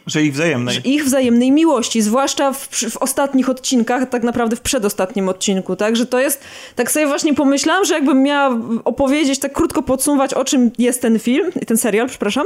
Że 0.06 0.22
ich 0.22 0.32
wzajemnej. 0.32 0.80
Ich 0.84 1.04
wzajemnej 1.04 1.52
miłości, 1.52 2.02
zwłaszcza 2.02 2.52
w, 2.52 2.68
w 2.90 2.96
ostatnich 2.96 3.48
odcinkach, 3.48 4.08
tak 4.08 4.22
naprawdę 4.22 4.56
w 4.56 4.60
przedostatnim 4.60 5.28
odcinku, 5.28 5.76
tak? 5.76 5.96
Że 5.96 6.06
to 6.06 6.20
jest, 6.20 6.40
tak 6.76 6.92
sobie 6.92 7.06
właśnie 7.06 7.34
pomyślałam, 7.34 7.84
że 7.84 7.94
jakbym 7.94 8.22
miała 8.22 8.58
opowiedzieć, 8.84 9.38
tak 9.38 9.52
krótko 9.52 9.82
podsumować, 9.82 10.34
o 10.34 10.44
czym 10.44 10.70
jest 10.78 11.02
ten 11.02 11.18
film, 11.18 11.52
ten 11.66 11.76
serial, 11.76 12.08
przepraszam, 12.08 12.44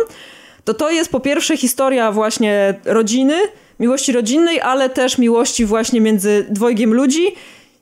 to 0.64 0.74
to 0.74 0.90
jest 0.90 1.10
po 1.10 1.20
pierwsze 1.20 1.56
historia 1.56 2.12
właśnie 2.12 2.74
rodziny, 2.84 3.34
miłości 3.80 4.12
rodzinnej, 4.12 4.60
ale 4.60 4.90
też 4.90 5.18
miłości 5.18 5.64
właśnie 5.64 6.00
między 6.00 6.46
dwojgiem 6.50 6.94
ludzi 6.94 7.26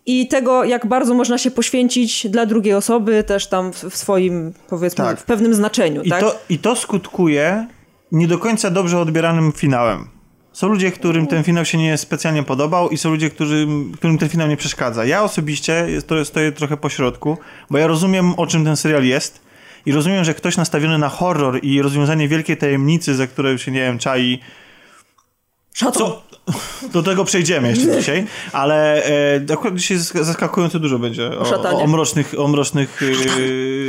i 0.07 0.29
tego, 0.29 0.65
jak 0.65 0.87
bardzo 0.87 1.15
można 1.15 1.39
się 1.39 1.51
poświęcić 1.51 2.27
dla 2.29 2.47
drugiej 2.47 2.75
osoby, 2.75 3.25
też 3.25 3.47
tam 3.47 3.73
w, 3.73 3.85
w 3.85 3.97
swoim, 3.97 4.53
powiedzmy, 4.69 5.05
Tak. 5.05 5.21
w 5.21 5.25
pewnym 5.25 5.55
znaczeniu, 5.55 6.03
I, 6.03 6.11
tak? 6.11 6.21
to, 6.21 6.39
I 6.49 6.59
to 6.59 6.77
skutkuje 6.77 7.67
nie 8.13 8.29
do 8.29 8.39
końca 8.39 8.71
dobrze 8.71 8.99
odbieranym 8.99 9.53
finałem. 9.53 10.09
Są 10.53 10.69
ludzie, 10.69 10.93
którym 10.93 11.27
ten 11.27 11.45
finał 11.45 11.65
się 11.65 11.79
nie 11.79 11.99
specjalnie 11.99 12.43
podobał 12.43 12.91
i 12.91 12.99
są 12.99 13.11
ludzie, 13.11 13.31
którym, 13.31 13.93
którym 13.97 14.19
ten 14.19 14.29
finał 14.29 14.49
nie 14.49 14.57
przeszkadza. 14.57 15.05
Ja 15.05 15.23
osobiście 15.23 15.87
stoję 16.25 16.53
trochę 16.53 16.77
po 16.77 16.89
środku, 16.89 17.39
bo 17.71 17.79
ja 17.79 17.87
rozumiem, 17.87 18.35
o 18.37 18.47
czym 18.47 18.65
ten 18.65 18.77
serial 18.77 19.05
jest 19.05 19.47
i 19.87 19.93
rozumiem, 19.93 20.25
że 20.25 20.35
ktoś 20.35 20.57
nastawiony 20.57 20.99
na 20.99 21.09
horror 21.09 21.59
i 21.63 21.83
rozwiązanie 21.83 22.29
wielkiej 22.29 22.57
tajemnicy, 22.57 23.15
za 23.15 23.27
które 23.27 23.59
się, 23.59 23.71
nie 23.71 23.81
wiem, 23.81 23.99
czai... 23.99 24.41
Co? 25.75 26.23
Do 26.93 27.03
tego 27.03 27.25
przejdziemy 27.25 27.69
jeszcze 27.69 27.91
dzisiaj, 27.99 28.27
ale 28.53 29.05
e, 29.05 29.53
akurat 29.53 29.75
dzisiaj 29.75 29.97
zask- 29.97 30.25
zaskakująco 30.25 30.79
dużo 30.79 30.99
będzie 30.99 31.27
o, 31.27 31.63
o, 31.63 31.83
o 31.83 31.87
mrocznych, 31.87 32.35
o 32.39 32.49
mrocznych 32.49 33.01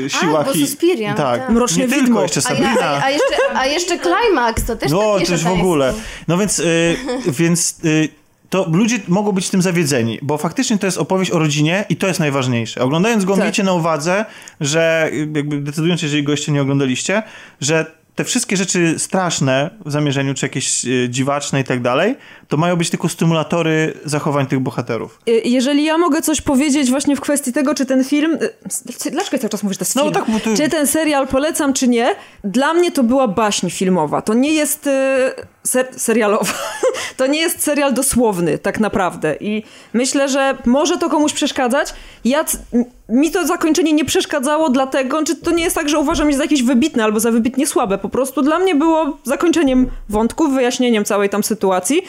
e, 0.06 0.10
siłach. 0.10 0.46
bo 0.46 0.52
i- 0.54 0.62
Suspiria, 0.68 1.14
tak. 1.14 1.40
tak. 1.42 1.50
Mroczne 1.50 1.82
nie 1.82 1.88
widmo. 1.88 2.06
tylko, 2.06 2.22
jeszcze 2.24 2.40
A, 2.46 2.54
ja, 2.54 2.60
Sabrina. 2.60 2.82
a, 2.88 3.04
a, 3.04 3.10
jeszcze, 3.10 3.36
a 3.56 3.66
jeszcze 3.66 4.00
Climax, 4.00 4.66
to 4.66 4.76
też 4.76 4.92
No, 4.92 5.18
już 5.30 5.44
w 5.44 5.48
ogóle. 5.48 5.94
No 6.28 6.38
więc, 6.38 6.60
y, 6.60 6.98
więc 7.28 7.76
y, 7.86 8.10
to 8.50 8.66
ludzie 8.72 9.00
mogą 9.08 9.32
być 9.32 9.50
tym 9.50 9.62
zawiedzeni, 9.62 10.20
bo 10.22 10.38
faktycznie 10.38 10.78
to 10.78 10.86
jest 10.86 10.98
opowieść 10.98 11.32
o 11.32 11.40
rodzinie 11.40 11.86
i 11.90 11.96
to 11.96 12.08
jest 12.08 12.20
najważniejsze. 12.20 12.82
Oglądając 12.82 13.26
go, 13.26 13.34
Tak. 13.36 13.44
miejcie 13.44 13.64
na 13.64 13.74
uwadze, 13.74 14.26
że 14.62 15.10
jakby 15.34 15.62
decydując, 15.62 16.02
jeżeli 16.02 16.24
go 16.24 16.32
jeszcze 16.32 16.52
nie 16.52 16.62
oglądaliście, 16.62 17.24
że 17.62 17.97
te 18.18 18.24
wszystkie 18.24 18.58
rzeczy 18.58 19.00
straszne 19.00 19.70
w 19.86 19.92
zamierzeniu, 19.92 20.34
czy 20.34 20.46
jakieś 20.46 20.86
y, 20.86 21.08
dziwaczne 21.10 21.60
i 21.60 21.64
tak 21.64 21.82
dalej, 21.82 22.16
to 22.48 22.58
mają 22.58 22.76
być 22.76 22.90
tylko 22.90 23.10
stymulatory 23.10 23.94
zachowań 24.06 24.46
tych 24.48 24.60
bohaterów. 24.60 25.20
Y, 25.30 25.32
Jeżeli 25.46 25.84
ja 25.84 25.98
mogę 25.98 26.22
coś 26.22 26.42
powiedzieć 26.42 26.90
właśnie 26.90 27.16
w 27.16 27.22
kwestii 27.22 27.54
tego, 27.54 27.76
czy 27.76 27.86
ten 27.86 28.04
film... 28.04 28.38
y, 29.06 29.12
Dlaczego 29.12 29.38
cały 29.38 29.50
czas 29.50 29.64
mówisz, 29.64 29.78
to 29.78 29.84
jest 29.86 29.96
No 29.96 30.02
film? 30.02 30.14
tak, 30.14 30.24
bo 30.32 30.40
ty- 30.40 30.58
Czy 30.58 30.70
ten 30.70 30.88
serial 30.88 31.28
polecam, 31.28 31.74
czy 31.74 31.88
nie? 31.88 32.16
Dla 32.44 32.74
mnie 32.74 32.92
to 32.92 33.04
była 33.04 33.28
baśń 33.28 33.70
filmowa. 33.70 34.22
To 34.22 34.34
nie 34.34 34.54
jest 34.54 34.88
y, 34.88 34.92
ser 35.64 35.88
serialowa. 35.98 36.54
To 37.18 37.28
nie 37.28 37.40
jest 37.40 37.64
serial 37.64 37.94
dosłowny, 37.94 38.58
tak 38.58 38.80
naprawdę. 38.80 39.36
I 39.40 39.64
myślę, 39.94 40.30
że 40.30 40.58
może 40.66 40.98
to 40.98 41.10
komuś 41.10 41.34
przeszkadzać. 41.34 41.94
Ja, 42.26 42.46
mi 43.10 43.32
to 43.32 43.48
zakończenie 43.48 43.94
nie 43.94 44.06
przeszkadzało, 44.06 44.70
dlatego, 44.70 45.24
czy 45.24 45.36
to 45.36 45.52
nie 45.52 45.64
jest 45.64 45.76
tak, 45.76 45.90
że 45.90 46.00
uważam 46.00 46.32
je 46.32 46.38
za 46.38 46.44
jakieś 46.44 46.64
wybitne 46.64 47.04
albo 47.04 47.20
za 47.20 47.32
wybitnie 47.32 47.68
słabe. 47.68 47.98
Po 47.98 48.10
prostu 48.10 48.42
dla 48.42 48.60
mnie 48.60 48.76
było 48.76 49.18
zakończeniem 49.24 49.90
wątku, 50.10 50.48
wyjaśnieniem 50.48 51.06
całej 51.06 51.30
tam 51.30 51.44
sytuacji. 51.44 52.02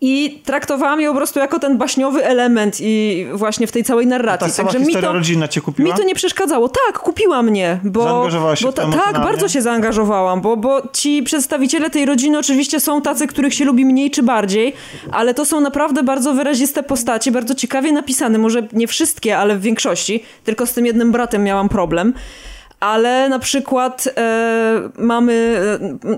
I 0.00 0.42
traktowałam 0.44 1.00
je 1.00 1.08
po 1.08 1.14
prostu 1.14 1.38
jako 1.38 1.58
ten 1.58 1.78
baśniowy 1.78 2.24
element 2.24 2.76
i 2.80 3.26
właśnie 3.32 3.66
w 3.66 3.72
tej 3.72 3.84
całej 3.84 4.06
narracji. 4.06 4.46
Ta 4.46 4.52
sama 4.52 4.72
Także 4.72 4.86
mi 4.86 4.94
to, 4.94 5.12
rodzinna 5.12 5.48
cię 5.48 5.60
kupiła? 5.60 5.90
mi 5.90 5.96
to 5.96 6.04
nie 6.04 6.14
przeszkadzało. 6.14 6.68
Tak, 6.68 6.98
kupiła 6.98 7.42
mnie, 7.42 7.80
bo... 7.84 8.02
Zaangażowałaś 8.02 8.58
się 8.58 8.64
bo 8.66 8.72
w 8.72 8.74
to 8.74 8.82
Tak, 8.82 8.94
emocjonalnie? 8.94 9.26
bardzo 9.26 9.48
się 9.48 9.62
zaangażowałam, 9.62 10.40
bo, 10.40 10.56
bo 10.56 10.82
ci 10.92 11.22
przedstawiciele 11.22 11.90
tej 11.90 12.06
rodziny 12.06 12.38
oczywiście 12.38 12.80
są 12.80 13.02
tacy, 13.02 13.26
których 13.26 13.54
się 13.54 13.64
lubi 13.64 13.84
mniej 13.84 14.10
czy 14.10 14.22
bardziej, 14.22 14.72
ale 15.12 15.34
to 15.34 15.44
są 15.44 15.60
naprawdę 15.60 16.02
bardzo 16.02 16.34
wyraziste 16.34 16.82
postacie, 16.82 17.32
bardzo 17.32 17.54
ciekawie 17.54 17.92
napisane. 17.92 18.38
Może 18.38 18.68
nie 18.72 18.86
wszystkie, 18.86 19.38
ale 19.38 19.56
w 19.56 19.60
większości. 19.60 20.22
Tylko 20.44 20.66
z 20.66 20.72
tym 20.72 20.86
jednym 20.86 21.12
bratem 21.12 21.44
miałam 21.44 21.68
problem. 21.68 22.14
Ale 22.80 23.28
na 23.28 23.38
przykład 23.38 24.08
e, 24.16 24.90
mamy 24.98 25.60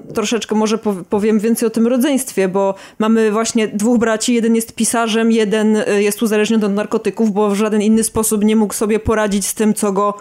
e, 0.08 0.12
troszeczkę, 0.14 0.54
może 0.54 0.76
pow- 0.78 1.04
powiem 1.10 1.38
więcej 1.38 1.66
o 1.66 1.70
tym 1.70 1.86
rodzeństwie, 1.86 2.48
bo 2.48 2.74
mamy 2.98 3.30
właśnie 3.30 3.68
dwóch 3.68 3.98
braci. 3.98 4.34
Jeden 4.34 4.54
jest 4.56 4.74
pisarzem, 4.74 5.32
jeden 5.32 5.76
e, 5.76 6.02
jest 6.02 6.22
uzależniony 6.22 6.66
od 6.66 6.74
narkotyków, 6.74 7.32
bo 7.32 7.50
w 7.50 7.54
żaden 7.54 7.82
inny 7.82 8.04
sposób 8.04 8.44
nie 8.44 8.56
mógł 8.56 8.74
sobie 8.74 8.98
poradzić 8.98 9.46
z 9.46 9.54
tym, 9.54 9.74
co 9.74 9.92
go 9.92 10.14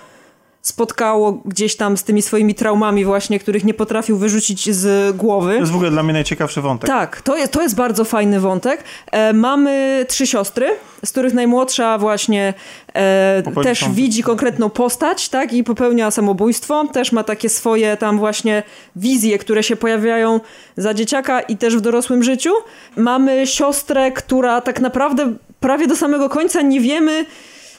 spotkało 0.62 1.42
gdzieś 1.46 1.76
tam 1.76 1.98
z 1.98 2.04
tymi 2.04 2.22
swoimi 2.22 2.56
traumami 2.56 3.06
właśnie, 3.06 3.40
których 3.40 3.64
nie 3.64 3.74
potrafił 3.74 4.18
wyrzucić 4.18 4.72
z 4.72 5.16
głowy. 5.16 5.54
To 5.54 5.60
jest 5.60 5.72
w 5.72 5.76
ogóle 5.76 5.92
dla 5.92 6.04
mnie 6.04 6.14
najciekawszy 6.14 6.62
wątek. 6.62 6.88
Tak, 6.88 7.22
to 7.22 7.38
jest, 7.38 7.52
to 7.52 7.62
jest 7.62 7.76
bardzo 7.76 8.06
fajny 8.06 8.40
wątek. 8.40 8.84
E, 9.12 9.34
mamy 9.34 10.06
trzy 10.08 10.28
siostry, 10.28 10.68
z 11.06 11.12
których 11.12 11.34
najmłodsza 11.34 11.98
właśnie 11.98 12.54
e, 12.88 13.42
też 13.44 13.46
samobójstwo. 13.46 13.90
widzi 13.90 14.24
konkretną 14.24 14.70
postać, 14.70 15.30
tak, 15.30 15.54
i 15.54 15.64
popełnia 15.64 16.12
samobójstwo. 16.12 16.88
Też 16.88 17.12
ma 17.12 17.24
takie 17.24 17.50
swoje 17.50 17.98
tam 17.98 18.18
właśnie 18.18 18.64
wizje, 18.96 19.38
które 19.38 19.64
się 19.64 19.76
pojawiają 19.76 20.40
za 20.78 20.94
dzieciaka 20.94 21.42
i 21.42 21.58
też 21.58 21.78
w 21.78 21.82
dorosłym 21.82 22.24
życiu. 22.24 22.52
Mamy 22.98 23.48
siostrę, 23.48 24.12
która 24.12 24.62
tak 24.62 24.82
naprawdę 24.82 25.34
prawie 25.60 25.88
do 25.88 25.96
samego 25.96 26.30
końca 26.30 26.62
nie 26.62 26.82
wiemy, 26.82 27.26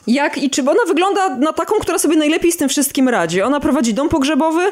jak 0.07 0.37
i 0.37 0.49
czy 0.49 0.61
ona 0.61 0.85
wygląda 0.87 1.35
na 1.35 1.53
taką, 1.53 1.75
która 1.75 1.99
sobie 1.99 2.15
najlepiej 2.15 2.51
z 2.51 2.57
tym 2.57 2.69
wszystkim 2.69 3.09
radzi. 3.09 3.41
Ona 3.41 3.59
prowadzi 3.59 3.93
dom 3.93 4.09
pogrzebowy 4.09 4.71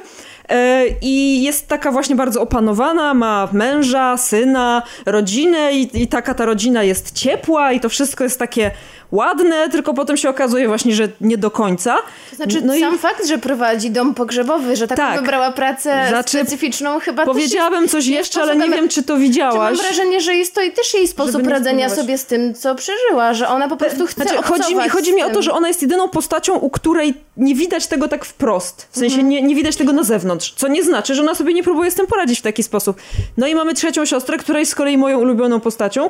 i 1.01 1.43
jest 1.43 1.67
taka 1.67 1.91
właśnie 1.91 2.15
bardzo 2.15 2.41
opanowana, 2.41 3.13
ma 3.13 3.49
męża, 3.51 4.17
syna, 4.17 4.81
rodzinę 5.05 5.73
i, 5.73 6.01
i 6.01 6.07
taka 6.07 6.33
ta 6.33 6.45
rodzina 6.45 6.83
jest 6.83 7.11
ciepła 7.13 7.71
i 7.71 7.79
to 7.79 7.89
wszystko 7.89 8.23
jest 8.23 8.39
takie 8.39 8.71
ładne, 9.11 9.69
tylko 9.69 9.93
potem 9.93 10.17
się 10.17 10.29
okazuje 10.29 10.67
właśnie, 10.67 10.95
że 10.95 11.07
nie 11.21 11.37
do 11.37 11.51
końca. 11.51 11.95
To 12.29 12.35
znaczy 12.35 12.61
No 12.61 12.75
i- 12.75 12.79
sam 12.79 12.97
fakt, 12.97 13.27
że 13.27 13.37
prowadzi 13.37 13.91
dom 13.91 14.13
pogrzebowy, 14.13 14.75
że 14.75 14.87
taką 14.87 15.01
Tak. 15.01 15.19
wybrała 15.19 15.51
pracę 15.51 16.05
Znaczy, 16.09 16.37
specyficzną 16.37 16.99
chyba 16.99 17.25
Powiedziałabym 17.25 17.87
coś 17.87 18.05
jeszcze, 18.05 18.41
ale 18.41 18.55
nie 18.55 18.69
wiem, 18.69 18.89
czy 18.89 19.03
to 19.03 19.13
Czy 19.13 19.19
widziałaś. 19.19 19.77
mam 19.77 19.85
wrażenie, 19.85 20.21
że 20.21 20.35
jest 20.35 20.55
to 20.55 20.61
i 20.61 20.71
też 20.71 20.93
jej 20.93 21.07
sposób 21.07 21.47
radzenia 21.47 21.89
sobie 21.89 22.17
z 22.17 22.25
tym, 22.25 22.53
co 22.55 22.75
przeżyła, 22.75 23.33
że 23.33 23.47
ona 23.47 23.67
po 23.69 23.77
prostu 23.77 24.07
chce 24.07 24.23
Znaczy, 24.23 24.43
chodzi 24.43 24.75
mi, 24.75 24.89
chodzi 24.89 25.13
mi 25.13 25.23
o 25.23 25.29
to, 25.29 25.41
że 25.41 25.51
ona 25.53 25.67
jest 25.67 25.81
jedyną 25.81 26.09
postacią, 26.09 26.53
u 26.55 26.69
której 26.69 27.13
nie 27.37 27.55
widać 27.55 27.87
tego 27.87 28.07
tak 28.07 28.25
wprost. 28.25 28.87
W 28.91 28.97
sensie 28.97 29.23
nie, 29.23 29.41
nie 29.41 29.55
widać 29.55 29.75
tego 29.75 29.93
na 29.93 30.03
zewnątrz. 30.03 30.38
Co 30.39 30.67
nie 30.67 30.83
znaczy, 30.83 31.15
że 31.15 31.21
ona 31.21 31.35
sobie 31.35 31.53
nie 31.53 31.63
próbuje 31.63 31.91
z 31.91 31.95
tym 31.95 32.07
poradzić 32.07 32.39
w 32.39 32.41
taki 32.41 32.63
sposób. 32.63 33.01
No 33.37 33.47
i 33.47 33.55
mamy 33.55 33.73
trzecią 33.73 34.05
siostrę, 34.05 34.37
która 34.37 34.59
jest 34.59 34.71
z 34.71 34.75
kolei 34.75 34.97
moją 34.97 35.19
ulubioną 35.19 35.59
postacią, 35.59 36.09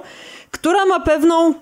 która 0.52 0.86
ma 0.86 1.00
pewną 1.00 1.54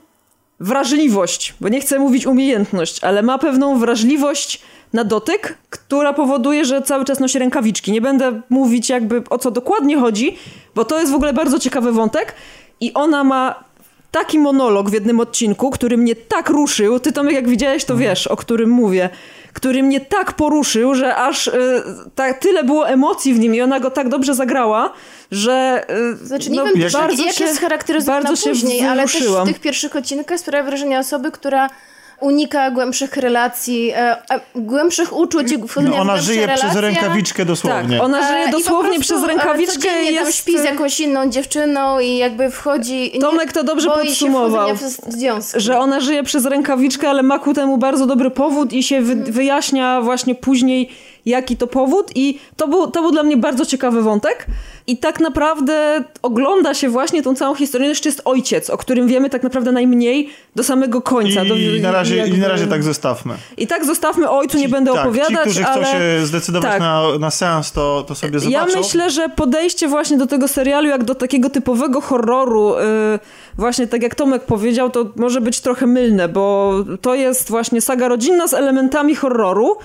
wrażliwość, 0.59 1.55
bo 1.61 1.69
nie 1.69 1.81
chcę 1.81 1.99
mówić 1.99 2.25
umiejętność, 2.25 3.03
ale 3.03 3.21
ma 3.21 3.37
pewną 3.37 3.79
wrażliwość 3.79 4.61
na 4.93 5.03
dotyk, 5.03 5.57
która 5.69 6.13
powoduje, 6.13 6.65
że 6.65 6.81
cały 6.81 7.05
czas 7.05 7.19
nosi 7.19 7.39
rękawiczki. 7.39 7.91
Nie 7.91 8.01
będę 8.01 8.41
mówić 8.49 8.89
jakby 8.89 9.23
o 9.29 9.37
co 9.37 9.51
dokładnie 9.51 9.97
chodzi, 9.97 10.37
bo 10.75 10.85
to 10.85 10.99
jest 10.99 11.11
w 11.11 11.15
ogóle 11.15 11.33
bardzo 11.33 11.59
ciekawy 11.59 11.91
wątek 11.91 12.35
i 12.79 12.93
ona 12.93 13.23
ma 13.23 13.63
taki 14.11 14.39
monolog 14.39 14.89
w 14.89 14.93
jednym 14.93 15.19
odcinku, 15.19 15.71
który 15.71 15.97
mnie 15.97 16.15
tak 16.15 16.49
ruszył, 16.49 16.99
ty 16.99 17.11
Tomek 17.11 17.35
jak 17.35 17.49
widziałeś 17.49 17.85
to 17.85 17.97
wiesz, 17.97 18.27
o 18.27 18.35
którym 18.35 18.69
mówię, 18.69 19.09
który 19.57 19.83
mnie 19.83 19.99
tak 19.99 20.33
poruszył, 20.33 20.95
że 20.95 21.15
aż 21.15 21.47
y, 21.47 21.83
tak 22.15 22.39
tyle 22.39 22.63
było 22.63 22.89
emocji 22.89 23.33
w 23.33 23.39
nim 23.39 23.55
i 23.55 23.61
ona 23.61 23.79
go 23.79 23.91
tak 23.91 24.09
dobrze 24.09 24.35
zagrała, 24.35 24.93
że 25.31 25.85
y, 26.21 26.25
Znaczy, 26.25 26.49
nie 26.49 26.57
no, 26.57 26.65
wiem, 26.65 26.91
bardzo 26.93 27.25
jak 27.25 27.35
się, 27.35 27.43
jest 27.43 27.59
charakteryzowana 27.61 28.29
później, 28.43 28.85
ale 28.85 29.01
też 29.01 29.11
w 29.11 29.15
wzruszyłam. 29.15 29.47
tych 29.47 29.59
pierwszych 29.59 29.95
odcinkach 29.95 30.39
sprawia 30.39 30.63
wrażenie 30.63 30.99
osoby, 30.99 31.31
która 31.31 31.69
unika 32.19 32.71
głębszych 32.71 33.17
relacji, 33.17 33.91
e, 33.91 33.97
e, 34.29 34.39
głębszych 34.55 35.17
uczuć 35.17 35.51
No, 35.81 35.95
ona 35.97 36.17
żyje 36.17 36.41
relacje. 36.41 36.69
przez 36.69 36.81
rękawiczkę 36.81 37.45
dosłownie. 37.45 37.97
Tak, 37.97 38.05
ona 38.05 38.27
żyje 38.27 38.43
E, 38.43 38.51
po 38.51 38.57
dosłownie 38.57 38.93
prostu, 38.93 39.01
przez 39.01 39.23
rękawiczkę 39.23 39.87
i 40.03 40.15
tam 40.15 40.25
jest... 40.25 40.37
śpi 40.37 40.59
z 40.59 40.63
jakąś 40.63 40.99
inną 40.99 41.29
dziewczyną 41.29 41.99
i 41.99 42.17
jakby 42.17 42.51
wchodzi... 42.51 43.11
nie 43.13 43.19
Tomek 43.21 43.51
to 43.51 43.63
dobrze 43.63 43.89
podsumował, 43.89 44.69
że 45.55 45.79
ona 45.79 45.99
żyje 45.99 46.23
przez 46.23 46.45
rękawiczkę, 46.45 47.09
ale 47.09 47.23
ma 47.23 47.39
ku 47.39 47.53
temu 47.53 47.77
bardzo 47.77 48.05
dobry 48.05 48.29
powód 48.29 48.73
i 48.73 48.83
się 48.83 49.01
wy, 49.01 49.15
wyjaśnia 49.15 50.01
właśnie 50.01 50.35
później, 50.35 50.89
jaki 51.29 51.57
to 51.57 51.67
powód 51.67 52.11
i 52.15 52.39
to 52.57 52.67
był, 52.67 52.91
to 52.91 53.01
był 53.01 53.11
dla 53.11 53.23
mnie 53.23 53.37
bardzo 53.37 53.65
ciekawy 53.65 54.01
wątek 54.01 54.47
i 54.87 54.97
tak 54.97 55.19
naprawdę 55.19 56.03
ogląda 56.21 56.73
się 56.73 56.89
właśnie 56.89 57.23
tą 57.23 57.35
całą 57.35 57.55
historię. 57.55 57.87
Jeszcze 57.87 58.09
jest 58.09 58.21
ojciec, 58.25 58.69
o 58.69 58.77
którym 58.77 59.07
wiemy 59.07 59.29
tak 59.29 59.43
naprawdę 59.43 59.71
najmniej 59.71 60.29
do 60.55 60.63
samego 60.63 61.01
końca. 61.01 61.45
do, 61.45 61.55
I, 61.55 61.81
na 61.81 61.91
razie, 61.91 62.15
jakby- 62.15 62.35
I 62.35 62.39
na 62.39 62.47
razie 62.47 62.67
tak 62.67 62.83
zostawmy. 62.83 63.33
I 63.57 63.67
tak 63.67 63.85
zostawmy 63.85 64.29
ojcu, 64.29 64.57
nie 64.57 64.69
będę 64.69 64.93
tak, 64.93 65.01
opowiadać, 65.01 65.31
ci, 65.31 65.39
którzy 65.39 65.65
ale... 65.65 65.83
chcą 65.83 65.93
się 65.93 66.25
zdecydować 66.25 66.71
tak. 66.71 66.79
na, 66.79 67.03
na 67.19 67.31
seans, 67.31 67.71
to, 67.71 68.05
to 68.07 68.15
sobie 68.15 68.39
zobaczą. 68.39 68.67
Ja 68.67 68.81
myślę, 68.81 69.09
że 69.09 69.29
podejście 69.29 69.87
właśnie 69.87 70.17
do 70.17 70.27
tego 70.27 70.47
serialu, 70.47 70.87
jak 70.87 71.03
do 71.03 71.15
takiego 71.15 71.49
typowego 71.49 72.01
horroru, 72.01 72.69
yy, 72.69 73.19
właśnie 73.57 73.87
tak 73.87 74.03
jak 74.03 74.15
Tomek 74.15 74.43
powiedział, 74.43 74.89
to 74.89 75.05
może 75.15 75.41
być 75.41 75.61
trochę 75.61 75.87
mylne, 75.87 76.29
bo 76.29 76.73
to 77.01 77.15
jest 77.15 77.49
właśnie 77.49 77.81
saga 77.81 78.07
rodzinna 78.07 78.47
z 78.47 78.53
elementami 78.53 79.15
horroru 79.15 79.77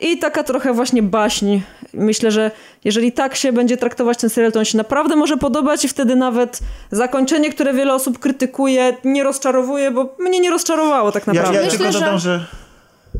i 0.00 0.18
taka 0.18 0.42
trochę 0.42 0.72
właśnie 0.72 1.02
baśń. 1.02 1.60
Myślę, 1.94 2.30
że 2.30 2.50
jeżeli 2.84 3.12
tak 3.12 3.34
się 3.36 3.52
będzie 3.52 3.76
traktować 3.76 4.18
ten 4.18 4.30
serial, 4.30 4.52
to 4.52 4.58
on 4.58 4.64
się 4.64 4.78
naprawdę 4.78 5.16
może 5.16 5.36
podobać 5.36 5.84
i 5.84 5.88
wtedy 5.88 6.16
nawet 6.16 6.58
zakończenie, 6.90 7.50
które 7.50 7.72
wiele 7.74 7.94
osób 7.94 8.18
krytykuje, 8.18 8.96
nie 9.04 9.24
rozczarowuje, 9.24 9.90
bo 9.90 10.14
mnie 10.18 10.40
nie 10.40 10.50
rozczarowało 10.50 11.12
tak 11.12 11.26
Ja, 11.26 11.32
naprawdę. 11.32 11.58
ja 11.60 11.64
Myślę, 11.64 11.78
tylko 11.78 11.92
że- 11.92 12.00
dodam, 12.00 12.18
że... 12.18 12.46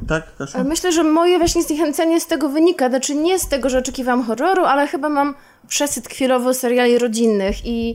Tak, 0.09 0.37
Kasiu? 0.39 0.53
Ale 0.59 0.65
Myślę, 0.69 0.93
że 0.93 1.05
moje 1.05 1.39
właśnie 1.39 1.63
zniechęcenie 1.63 2.21
z 2.21 2.27
tego 2.27 2.49
wynika. 2.49 2.89
Znaczy 2.89 3.15
nie 3.15 3.39
z 3.39 3.49
tego, 3.49 3.71
że 3.71 3.79
oczekiwałam 3.79 4.23
horroru, 4.25 4.65
ale 4.65 4.87
chyba 4.87 5.09
mam 5.09 5.35
przesyt 5.69 6.09
chwilowo 6.09 6.55
seriali 6.55 6.99
rodzinnych 6.99 7.57
i 7.67 7.95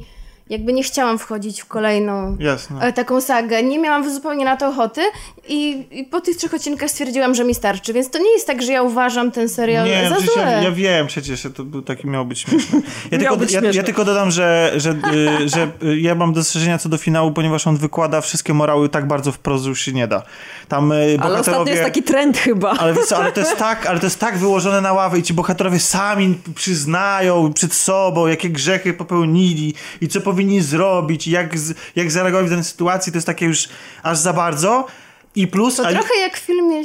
jakby 0.50 0.74
nie 0.74 0.84
chciałam 0.84 1.20
wchodzić 1.20 1.62
w 1.62 1.66
kolejną 1.66 2.38
Jasne. 2.40 2.82
e, 2.82 2.94
taką 2.94 3.22
sagę. 3.22 3.64
Nie 3.64 3.80
miałam 3.80 4.14
zupełnie 4.14 4.46
na 4.46 4.58
to 4.58 4.68
ochoty 4.68 5.02
i, 5.48 5.88
i 5.92 6.04
po 6.04 6.22
tych 6.22 6.38
trzech 6.38 6.54
odcinkach 6.54 6.90
stwierdziłam, 6.90 7.36
że 7.36 7.44
mi 7.44 7.56
starczy. 7.56 7.94
Więc 7.94 8.10
to 8.10 8.20
nie 8.20 8.32
jest 8.34 8.48
tak, 8.48 8.62
że 8.62 8.72
ja 8.72 8.82
uważam 8.84 9.32
ten 9.32 9.50
serial 9.50 9.86
Nie, 9.86 10.10
za 10.10 10.20
zły. 10.20 10.28
ja, 10.36 10.62
ja 10.62 10.72
wiem 10.72 11.08
przecież, 11.08 11.42
że 11.42 11.52
to 11.52 11.64
był 11.64 11.82
taki 11.82 12.08
miał 12.08 12.26
być 12.26 12.40
śmieszny. 12.40 12.82
Ja, 13.12 13.18
tylko, 13.20 13.38
być 13.38 13.52
ja, 13.52 13.60
śmieszny. 13.60 13.78
ja 13.78 13.84
tylko 13.84 14.06
dodam, 14.06 14.32
że, 14.32 14.72
że, 14.76 14.90
y, 14.92 15.50
że 15.50 15.72
y, 15.84 16.00
ja 16.00 16.16
mam 16.16 16.34
dostrzeżenia 16.34 16.78
co 16.78 16.90
do 16.90 16.98
finału, 16.98 17.32
ponieważ 17.32 17.68
on 17.68 17.78
wykłada 17.78 18.22
wszystkie 18.22 18.54
morały 18.54 18.90
tak 18.90 19.08
bardzo 19.08 19.32
wprost, 19.32 19.64
że 19.64 19.70
już 19.70 19.82
się 19.82 19.92
nie 19.94 20.08
da. 20.08 20.24
Tam 20.68 20.92
y, 20.92 20.96
Ale 20.96 21.18
bohaterowie... 21.18 21.40
ostatnio 21.40 21.72
jest 21.72 21.84
taki 21.84 22.04
trend 22.04 22.38
chyba. 22.38 22.72
Ale 22.72 22.94
wiesz 22.94 23.06
co, 23.06 23.18
ale 23.18 23.32
to 23.32 23.40
jest 23.40 23.58
tak, 23.58 23.86
ale 23.86 24.00
to 24.00 24.06
jest 24.06 24.20
tak 24.20 24.38
wyłożone 24.38 24.82
na 24.82 24.94
ławę 24.94 25.20
i 25.20 25.24
ci 25.24 25.34
bohaterowie 25.34 25.80
sami 25.80 26.38
przyznają 26.56 27.54
przed 27.54 27.74
sobą, 27.74 28.28
jakie 28.28 28.50
grzechy 28.50 28.94
popełnili 28.94 29.74
i 30.02 30.08
co 30.08 30.22
powinni 30.22 30.41
zrobić 30.62 31.28
i 31.28 31.32
jak, 31.32 31.60
z- 31.60 31.74
jak 31.96 32.12
zareagować 32.12 32.48
w 32.48 32.50
danej 32.50 32.66
sytuacji, 32.66 33.12
to 33.12 33.18
jest 33.18 33.28
takie 33.28 33.46
już 33.46 33.70
aż 34.04 34.18
za 34.18 34.34
bardzo. 34.34 34.88
I 35.36 35.48
plus... 35.48 35.76
To 35.76 35.84
trochę 35.84 36.18
jak 36.22 36.38
w 36.38 36.40
filmie, 36.40 36.84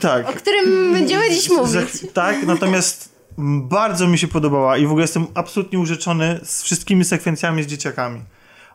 tak. 0.00 0.28
o 0.28 0.32
którym 0.32 0.92
będziemy 0.92 1.30
dziś 1.30 1.50
mówić. 1.58 1.86
tak, 2.14 2.42
natomiast 2.46 3.16
bardzo 3.68 4.06
mi 4.08 4.18
się 4.18 4.28
podobała 4.28 4.76
i 4.78 4.86
w 4.86 4.90
ogóle 4.90 5.04
jestem 5.04 5.26
absolutnie 5.34 5.78
urzeczony 5.78 6.40
z 6.44 6.62
wszystkimi 6.62 7.04
sekwencjami 7.04 7.62
z 7.62 7.66
dzieciakami. 7.66 8.20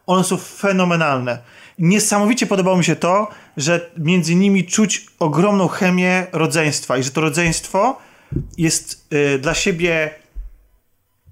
One 0.08 0.24
są 0.24 0.38
fenomenalne. 0.38 1.40
Niesamowicie 1.80 2.46
podobało 2.48 2.78
mi 2.78 2.84
się 2.86 2.96
to, 2.96 3.28
że 3.58 3.92
między 3.98 4.36
nimi 4.36 4.66
czuć 4.66 5.06
ogromną 5.20 5.68
chemię 5.68 6.28
rodzeństwa 6.32 6.98
i 6.98 7.04
że 7.04 7.10
to 7.12 7.22
rodzeństwo 7.22 7.98
jest 8.58 9.08
y, 9.14 9.40
dla 9.40 9.54
siebie 9.54 10.10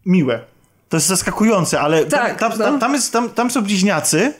miłe. 0.05 0.41
To 0.89 0.97
jest 0.97 1.07
zaskakujące, 1.07 1.79
ale 1.81 2.05
Tak, 2.05 2.39
tam, 2.39 2.49
tam, 2.51 2.59
no. 2.59 2.65
tam, 2.65 2.79
tam, 2.79 2.93
jest, 2.93 3.13
tam, 3.13 3.29
tam 3.29 3.51
są 3.51 3.61
bliźniacy 3.61 4.33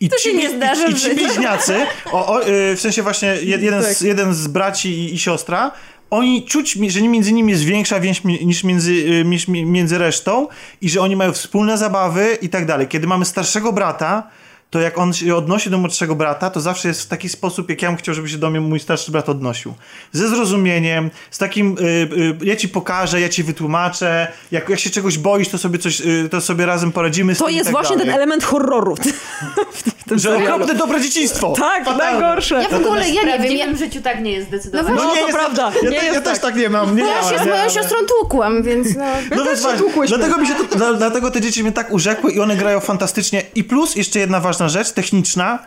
i 0.00 0.08
To 0.08 0.18
się 0.18 0.30
ci, 0.30 0.36
nie 0.36 0.50
zdarza 0.56 0.86
i, 0.86 0.92
i 0.92 0.94
ci 0.94 1.14
bliźniacy, 1.14 1.74
o, 2.12 2.26
o, 2.26 2.48
y, 2.48 2.76
w 2.76 2.80
sensie 2.80 3.02
właśnie 3.02 3.28
jed, 3.28 3.62
jeden, 3.62 3.82
z, 3.82 3.88
Tak. 3.88 4.00
jeden 4.02 4.34
z 4.34 4.46
braci 4.46 4.88
i, 4.98 5.14
i 5.14 5.18
siostra, 5.18 5.70
oni 6.10 6.44
czuć, 6.44 6.72
że 6.88 7.02
między 7.02 7.32
nimi 7.32 7.52
jest 7.52 7.64
większa 7.64 8.00
więź 8.00 8.24
niż 8.24 8.64
między, 8.64 8.92
y, 8.92 9.24
niż 9.24 9.48
mi- 9.48 9.66
między 9.66 9.98
resztą 9.98 10.48
i 10.80 10.88
że 10.90 11.00
oni 11.00 11.16
mają 11.16 11.32
wspólne 11.32 11.78
zabawy 11.78 12.38
i 12.42 12.48
tak 12.48 12.66
dalej. 12.66 12.88
Kiedy 12.88 13.06
mamy 13.06 13.24
starszego 13.24 13.72
brata, 13.72 14.22
to 14.74 14.80
jak 14.80 14.98
on 14.98 15.12
się 15.12 15.36
odnosi 15.36 15.70
do 15.70 15.78
młodszego 15.78 16.14
brata, 16.14 16.50
to 16.50 16.60
zawsze 16.60 16.88
jest 16.88 17.02
w 17.02 17.06
taki 17.06 17.28
sposób, 17.28 17.70
jak 17.70 17.82
ja 17.82 17.88
bym 17.88 17.96
chciał, 17.98 18.14
żeby 18.14 18.28
się 18.28 18.38
do 18.38 18.50
mnie 18.50 18.60
mój 18.60 18.80
starszy 18.80 19.12
brat 19.12 19.28
odnosił. 19.28 19.74
Ze 20.12 20.28
zrozumieniem, 20.28 21.10
z 21.30 21.38
takim, 21.38 21.76
y, 21.80 21.82
y, 21.82 22.36
ja 22.46 22.56
ci 22.56 22.68
pokażę, 22.68 23.20
ja 23.20 23.28
ci 23.28 23.42
wytłumaczę, 23.42 24.28
jak, 24.50 24.68
jak 24.68 24.80
się 24.80 24.90
czegoś 24.90 25.18
boisz, 25.18 25.48
to 25.48 25.58
sobie 25.58 25.78
coś, 25.78 26.00
y, 26.00 26.28
to 26.30 26.40
sobie 26.40 26.66
razem 26.66 26.92
poradzimy 26.92 27.34
z 27.34 27.38
To 27.38 27.48
jest 27.48 27.64
tak 27.64 27.72
właśnie 27.72 27.96
dalej. 27.96 28.06
ten 28.06 28.16
element 28.16 28.44
horroru. 28.44 28.94
w 30.06 30.10
Że 30.10 30.18
serialu. 30.20 30.44
okropne 30.54 30.74
dobre 30.74 31.00
dzieciństwo. 31.00 31.54
Tak, 31.58 31.84
Fatalne. 31.84 32.20
najgorsze. 32.20 32.54
Ja 32.54 32.68
w 32.68 32.74
ogóle, 32.86 33.08
ja 33.10 33.22
W 33.22 33.24
nie 33.24 33.24
wiem, 33.24 33.28
ja, 33.28 33.36
prawdziwym 33.38 33.76
życiu 33.76 34.02
tak 34.02 34.20
nie 34.22 34.32
jest 34.32 34.48
zdecydowanie. 34.48 34.94
No 34.96 35.04
No, 35.04 35.10
to 35.10 35.16
jest- 35.16 35.32
prawda. 35.38 35.72
Ja, 35.82 35.90
nie 35.90 35.98
te- 35.98 36.04
jest 36.04 36.14
ja 36.16 36.20
też 36.20 36.32
tak. 36.32 36.42
tak 36.42 36.56
nie 36.56 36.68
mam. 36.68 36.96
Nie 36.96 37.02
ja 37.02 37.08
miałem, 37.08 37.38
się 37.38 37.44
z 37.44 37.46
moją 37.46 37.68
siostrą 37.68 37.98
tłukłam, 38.08 38.62
więc 38.62 38.96
no... 38.96 39.04
No 39.36 39.44
więc 39.44 39.60
właśnie, 39.60 39.86
dlatego, 40.08 40.38
mi 40.38 40.46
się 40.46 40.54
to, 40.54 40.76
dla- 40.76 40.94
dlatego 40.94 41.30
te 41.30 41.40
dzieci 41.40 41.62
mnie 41.62 41.72
tak 41.72 41.92
urzekły 41.92 42.32
i 42.32 42.40
one 42.40 42.56
grają 42.56 42.80
fantastycznie. 42.80 43.42
I 43.54 43.64
plus 43.64 43.96
jeszcze 43.96 44.18
jedna 44.18 44.40
ważna 44.40 44.63
rzecz, 44.68 44.92
techniczna. 44.92 45.58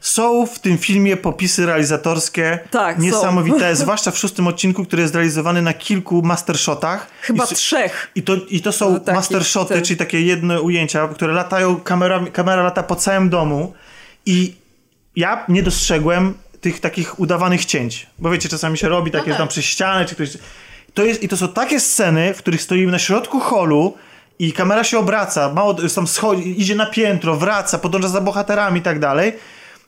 Są 0.00 0.46
w 0.46 0.58
tym 0.58 0.78
filmie 0.78 1.16
popisy 1.16 1.66
realizatorskie 1.66 2.58
Tak, 2.70 2.96
są. 2.96 3.02
niesamowite, 3.02 3.76
zwłaszcza 3.76 4.10
w 4.10 4.18
szóstym 4.18 4.46
odcinku, 4.46 4.84
który 4.84 5.02
jest 5.02 5.12
zrealizowany 5.12 5.62
na 5.62 5.72
kilku 5.72 6.22
mastershotach. 6.22 7.06
Chyba 7.20 7.44
I, 7.44 7.54
trzech. 7.54 8.10
i, 8.14 8.22
to, 8.22 8.36
I 8.48 8.60
to 8.60 8.72
są 8.72 9.00
No, 9.06 9.12
mastershoty, 9.12 9.82
czyli 9.82 9.96
takie 9.96 10.20
jedne 10.20 10.60
ujęcia, 10.60 11.08
które 11.08 11.32
latają, 11.32 11.76
kamera, 11.80 12.24
kamera 12.32 12.62
lata 12.62 12.82
po 12.82 12.96
całym 12.96 13.30
domu 13.30 13.74
i 14.26 14.54
ja 15.16 15.44
nie 15.48 15.62
dostrzegłem 15.62 16.34
tych 16.60 16.80
takich 16.80 17.20
udawanych 17.20 17.64
cięć. 17.64 18.06
Bo 18.18 18.30
wiecie, 18.30 18.48
czasami 18.48 18.78
się 18.78 18.88
robi 18.88 19.10
takie 19.10 19.34
tam 19.34 19.48
przez 19.48 19.64
ścianę, 19.64 20.04
czy 20.04 20.14
ktoś... 20.14 20.30
To 20.94 21.04
jest, 21.04 21.22
I 21.22 21.28
to 21.28 21.36
są 21.36 21.48
takie 21.48 21.80
sceny, 21.80 22.34
w 22.34 22.38
których 22.38 22.62
stoimy 22.62 22.92
na 22.92 22.98
środku 22.98 23.40
holu 23.40 23.94
i 24.38 24.52
kamera 24.52 24.84
się 24.84 24.98
obraca, 24.98 25.52
mało, 25.54 25.74
tam 25.94 26.06
schodzi, 26.06 26.60
idzie 26.60 26.74
na 26.74 26.86
piętro, 26.86 27.36
wraca, 27.36 27.78
podąża 27.78 28.08
za 28.08 28.20
bohaterami 28.20 28.78
i 28.78 28.82
tak 28.82 28.98
dalej. 28.98 29.32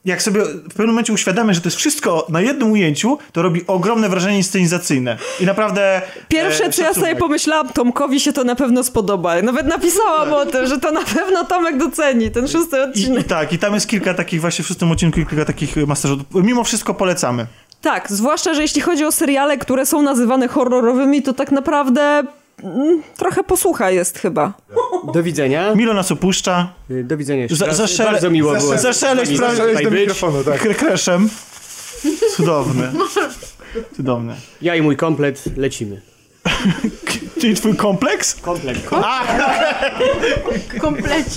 Jak 0.05 0.23
sobie 0.23 0.45
w 0.45 0.69
pewnym 0.69 0.89
momencie 0.89 1.13
uświadamy, 1.13 1.55
że 1.55 1.61
to 1.61 1.67
jest 1.67 1.77
wszystko 1.77 2.27
na 2.29 2.41
jednym 2.41 2.73
ujęciu, 2.73 3.19
to 3.33 3.43
robi 3.43 3.67
ogromne 3.67 4.09
wrażenie 4.09 4.37
inscenizacyjne. 4.37 5.19
I 5.41 5.47
naprawdę... 5.47 6.03
Pierwsze, 6.29 6.65
e, 6.65 6.71
co 6.71 6.83
ja 6.83 6.95
sobie 6.95 7.17
pomyślałam, 7.17 7.69
Tomkowi 7.69 8.21
się 8.21 8.33
to 8.33 8.45
na 8.45 8.55
pewno 8.55 8.85
spodoba. 8.85 9.43
Nawet 9.43 9.67
napisałam 9.67 10.33
o 10.33 10.47
tym, 10.47 10.67
że 10.67 10.81
to 10.81 10.93
na 10.93 11.03
pewno 11.03 11.45
Tomek 11.45 11.77
doceni, 11.77 12.31
ten 12.31 12.49
szósty 12.49 12.77
I, 12.77 12.81
odcinek. 12.81 13.21
I 13.21 13.25
tak, 13.25 13.53
i 13.53 13.59
tam 13.59 13.75
jest 13.75 13.89
kilka 13.89 14.15
takich 14.15 14.41
właśnie 14.41 14.65
w 14.65 14.69
szóstym 14.69 14.91
odcinku 14.91 15.21
i 15.21 15.27
kilka 15.27 15.45
takich 15.45 15.77
masterzów. 15.77 16.19
Mimo 16.35 16.65
wszystko 16.65 16.95
polecamy. 16.95 17.47
Tak, 17.83 18.13
zwłaszcza, 18.13 18.55
że 18.55 18.63
jeśli 18.63 18.81
chodzi 18.81 19.05
o 19.05 19.13
seriale, 19.13 19.59
które 19.59 19.87
są 19.87 20.03
nazywane 20.03 20.49
horrorowymi, 20.49 21.23
to 21.23 21.33
tak 21.33 21.53
naprawdę 21.53 22.23
trochę 23.17 23.45
posłucha 23.45 23.91
jest 23.91 24.19
chyba. 24.19 24.53
Do 25.15 25.23
widzenia. 25.23 25.75
Milo 25.75 25.95
nas 25.95 26.13
opuszcza. 26.13 26.73
Y, 26.91 27.05
Do 27.05 27.17
widzenia 27.17 27.47
Za, 27.51 27.67
zaszele- 27.67 28.11
Bardzo 28.11 28.31
miło 28.31 28.55
było. 28.55 28.79
Zaszeleść 28.79 29.37
z 29.37 29.41
wami 29.41 29.57
prawie 29.57 29.71
tutaj 29.73 29.85
do 29.85 29.91
być. 29.91 30.01
mikrofonu, 30.01 30.45
tak. 30.45 30.65
kre- 30.65 30.75
kreszem. 30.75 31.29
Cudowne. 32.37 32.93
Cudowne. 33.97 34.37
Ja 34.63 34.75
i 34.77 34.83
mój 34.83 34.97
komplet 34.97 35.45
lecimy. 35.57 36.01
Czyli 37.41 37.55
twój 37.55 37.77
kompleks? 37.77 38.35
Komplet. 38.35 38.79
Komplecie. 40.81 41.31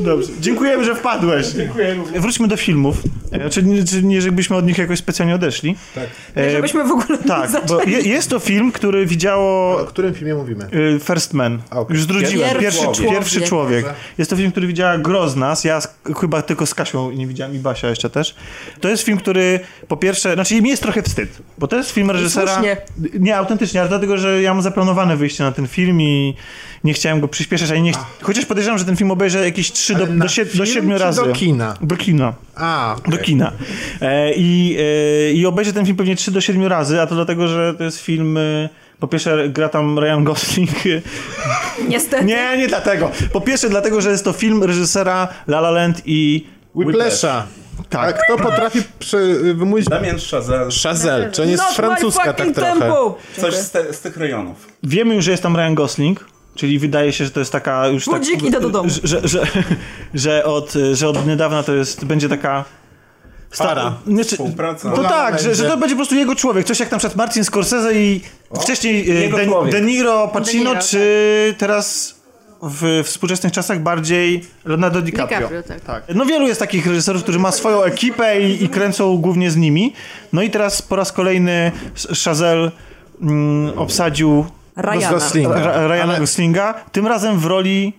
Dobrze. 0.00 0.28
Dziękujemy, 0.40 0.84
że 0.84 0.94
wpadłeś. 0.94 1.46
Dziękujemy. 1.46 2.20
Wróćmy 2.20 2.48
do 2.48 2.56
filmów. 2.56 2.96
E, 3.32 3.50
Czy 3.50 3.62
nie, 3.62 3.84
czy 3.84 4.02
nie 4.02 4.22
żebyśmy 4.22 4.56
od 4.56 4.66
nich 4.66 4.78
jakoś 4.78 4.98
specjalnie 4.98 5.34
odeszli. 5.34 5.76
Tak. 5.94 6.04
Żebyśmy 6.52 6.84
w 6.84 6.90
ogóle 6.90 7.18
tak, 7.18 7.52
nie 7.52 7.60
bo 7.68 7.82
je, 7.82 7.98
jest 8.00 8.30
to 8.30 8.38
film, 8.38 8.72
który 8.72 9.06
widziało 9.06 9.80
O 9.80 9.84
którym 9.84 10.14
filmie 10.14 10.34
mówimy? 10.34 10.64
y, 10.74 11.00
First 11.04 11.34
Man. 11.34 11.62
A, 11.70 11.80
okej. 11.80 11.94
Już 11.94 12.02
zwróciłem. 12.02 12.50
Pierwszy 12.50 12.60
Pierwszy, 12.60 12.82
człowiek. 13.02 13.10
pierwszy 13.10 13.40
człowiek. 13.40 13.86
Jest 14.18 14.30
to 14.30 14.36
film, 14.36 14.50
który 14.50 14.66
widziała 14.66 14.98
Groznas. 14.98 15.64
Ja 15.64 15.80
z, 15.80 15.94
chyba 16.20 16.42
tylko 16.42 16.66
z 16.66 16.74
Kasią 16.74 17.10
nie 17.10 17.26
widziałem 17.26 17.54
i 17.54 17.58
Basia 17.58 17.88
jeszcze 17.88 18.10
też. 18.10 18.34
To 18.80 18.88
jest 18.88 19.02
film, 19.02 19.18
który 19.18 19.60
po 19.88 19.96
pierwsze, 19.96 20.34
znaczy 20.34 20.62
mi 20.62 20.70
jest 20.70 20.82
trochę 20.82 21.02
wstyd, 21.02 21.28
bo 21.58 21.68
to 21.68 21.76
jest 21.76 21.90
film 21.90 22.10
reżysera... 22.10 22.52
słusznie. 22.54 22.76
Nie, 23.20 23.36
autentycznie, 23.36 23.51
ale 23.80 23.88
dlatego, 23.88 24.18
że 24.18 24.42
ja 24.42 24.54
mam 24.54 24.62
zaplanowane 24.62 25.16
wyjście 25.16 25.44
na 25.44 25.52
ten 25.52 25.66
film 25.68 26.00
i 26.00 26.34
nie 26.84 26.94
chciałem 26.94 27.20
go 27.20 27.28
przyspieszać, 27.28 27.70
ani 27.70 27.82
nie 27.82 27.92
ch... 27.92 27.96
Chociaż 28.22 28.46
podejrzewam, 28.46 28.78
że 28.78 28.84
ten 28.84 28.96
film 28.96 29.10
obejrzę 29.10 29.44
jakieś 29.44 29.72
3 29.72 29.94
do, 29.94 30.06
do, 30.06 30.28
sie, 30.28 30.44
do 30.44 30.50
film 30.50 30.66
7 30.66 30.90
czy 30.90 30.98
razy. 30.98 31.24
do 31.24 31.32
kina? 31.32 31.74
Do 31.82 31.96
kina. 31.96 32.34
A, 32.56 32.96
Do 33.04 33.08
okej. 33.14 33.24
kina. 33.24 33.52
E, 34.00 34.32
i, 34.34 34.76
e, 35.28 35.32
I 35.32 35.46
obejrzę 35.46 35.72
ten 35.72 35.84
film 35.84 35.96
pewnie 35.96 36.16
3 36.16 36.30
do 36.30 36.40
7 36.40 36.66
razy, 36.66 37.00
a 37.00 37.06
to 37.06 37.14
dlatego, 37.14 37.48
że 37.48 37.74
to 37.74 37.84
jest 37.84 38.00
film. 38.00 38.36
E, 38.36 38.68
po 38.98 39.08
pierwsze, 39.08 39.48
gra 39.48 39.68
tam 39.68 39.98
Ryan 39.98 40.24
Gosling. 40.24 40.70
Niestety. 41.88 42.24
nie, 42.24 42.56
nie 42.56 42.68
dlatego. 42.68 43.10
Po 43.32 43.40
pierwsze, 43.40 43.68
dlatego, 43.68 44.00
że 44.00 44.10
jest 44.10 44.24
to 44.24 44.32
film 44.32 44.62
reżysera 44.62 45.28
La 45.48 45.58
La 45.58 45.70
Land 45.70 46.02
i. 46.06 46.46
Whiplasha. 46.74 47.46
Tak. 47.88 48.22
Kto 48.24 48.36
potrafi 48.36 48.82
przy, 48.98 49.38
wymówić... 49.54 49.86
Damian 49.86 50.18
Chazelle. 50.30 50.68
Chazelle, 50.82 51.30
czy 51.30 51.42
on 51.42 51.48
jest 51.48 51.62
Not 51.62 51.72
francuska 51.72 52.32
tak 52.32 52.52
trochę. 52.54 52.70
tempo. 52.72 53.18
Coś 53.40 53.54
z, 53.54 53.70
te, 53.70 53.92
z 53.92 54.00
tych 54.00 54.16
rejonów. 54.16 54.68
Wiemy 54.82 55.14
już, 55.14 55.24
że 55.24 55.30
jest 55.30 55.42
tam 55.42 55.56
Ryan 55.56 55.74
Gosling. 55.74 56.24
Czyli 56.54 56.78
wydaje 56.78 57.12
się, 57.12 57.24
że 57.24 57.30
to 57.30 57.40
jest 57.40 57.52
taka 57.52 57.86
już 57.86 58.04
Budzik, 58.04 58.34
tak, 58.34 58.48
idę 58.48 58.60
do 58.60 58.70
domu. 58.70 58.88
Że, 59.04 59.28
że, 59.28 59.46
że, 60.14 60.44
od, 60.44 60.72
że 60.92 61.08
od 61.08 61.26
niedawna 61.26 61.62
to 61.62 61.74
jest, 61.74 62.04
będzie 62.04 62.28
taka 62.28 62.64
Para. 63.58 63.94
Nie, 64.06 64.24
czy, 64.24 64.30
Współpraca. 64.30 64.92
La 64.92 65.08
tak, 65.08 65.40
że, 65.40 65.54
że 65.54 65.68
to 65.68 65.76
będzie 65.76 65.94
po 65.94 65.98
prostu 65.98 66.14
jego 66.14 66.34
człowiek. 66.34 66.66
Coś 66.66 66.80
jak 66.80 66.90
na 66.90 66.98
przykład 66.98 67.16
Martin 67.16 67.44
Scorsese 67.44 67.94
i 67.94 68.20
wcześniej 68.62 69.10
e, 69.10 69.14
jego 69.14 69.64
De. 69.64 69.70
De 69.70 69.80
Niro, 69.80 70.28
Pacino, 70.28 70.64
De 70.64 70.70
Niro, 70.70 70.86
czy 70.88 71.54
teraz 71.58 72.14
w 72.62 73.02
współczesnych 73.04 73.52
czasach 73.52 73.80
bardziej 73.82 74.44
Leonardo 74.64 75.02
DiCaprio. 75.02 75.38
DiCaprio, 75.38 75.62
tak. 75.86 76.04
No 76.14 76.24
wielu 76.24 76.46
jest 76.46 76.60
takich 76.60 76.86
reżyserów, 76.86 77.22
którzy 77.22 77.38
ma 77.38 77.52
swoją 77.52 77.82
ekipę 77.82 78.40
i, 78.40 78.64
i 78.64 78.68
kręcą 78.68 79.16
głównie 79.16 79.50
z 79.50 79.56
nimi. 79.56 79.92
No 80.32 80.42
i 80.42 80.50
teraz 80.50 80.82
po 80.82 80.96
raz 80.96 81.12
kolejny 81.12 81.72
Chazelle 82.24 82.70
mm, 83.22 83.78
obsadził 83.78 84.44
Ryana. 84.76 85.10
Goslinga. 85.10 85.54
Ra- 85.54 85.88
Ryana 85.88 86.12
Ale 86.12 86.20
Goslinga, 86.20 86.74
tym 86.92 87.06
razem 87.06 87.38
w 87.38 87.46
roli 87.46 87.92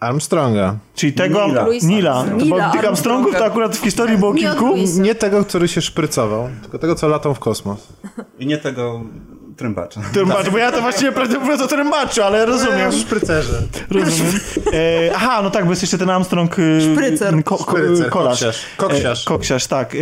Armstronga. 0.00 0.76
czyli 0.94 1.12
tego 1.12 1.46
Nila. 1.46 1.66
Nila. 1.82 2.24
Bo 2.48 2.72
tych 2.72 2.84
Armstrongów 2.84 3.36
to 3.36 3.44
akurat 3.44 3.76
w 3.76 3.80
historii 3.80 4.18
było 4.18 4.34
kilku. 4.34 4.74
Nie 5.00 5.14
tego, 5.14 5.44
który 5.44 5.68
się 5.68 5.82
szprycował, 5.82 6.48
tylko 6.62 6.78
tego, 6.78 6.94
co 6.94 7.08
latał 7.08 7.34
w 7.34 7.38
kosmos. 7.38 7.88
I 8.38 8.46
nie 8.46 8.58
tego 8.58 9.00
trębacza. 9.62 10.00
Trębacz, 10.12 10.48
bo 10.48 10.58
ja 10.58 10.72
to 10.72 10.80
właściwie 10.80 11.12
prawdę 11.12 11.38
mówiąc 11.38 11.62
o 11.62 11.66
trębaczu, 11.66 12.22
ale 12.22 12.46
rozumiem. 12.46 12.92
Szprycerze. 12.92 13.62
Rozumiem. 13.90 14.40
E, 14.72 15.12
aha, 15.16 15.40
no 15.42 15.50
tak, 15.50 15.64
bo 15.64 15.70
jest 15.70 15.82
jeszcze 15.82 15.98
ten 15.98 16.10
Armstrong... 16.10 16.56
E, 16.58 16.80
Szprycer. 16.80 17.44
Ko, 17.44 17.56
ko, 17.58 17.62
Szprycer, 17.62 18.10
kolarz. 18.10 18.40
koksiarz. 18.40 18.66
Koksiarz. 18.76 19.22
E, 19.22 19.24
koksiarz, 19.28 19.66
tak. 19.66 19.94
E, 19.94 19.98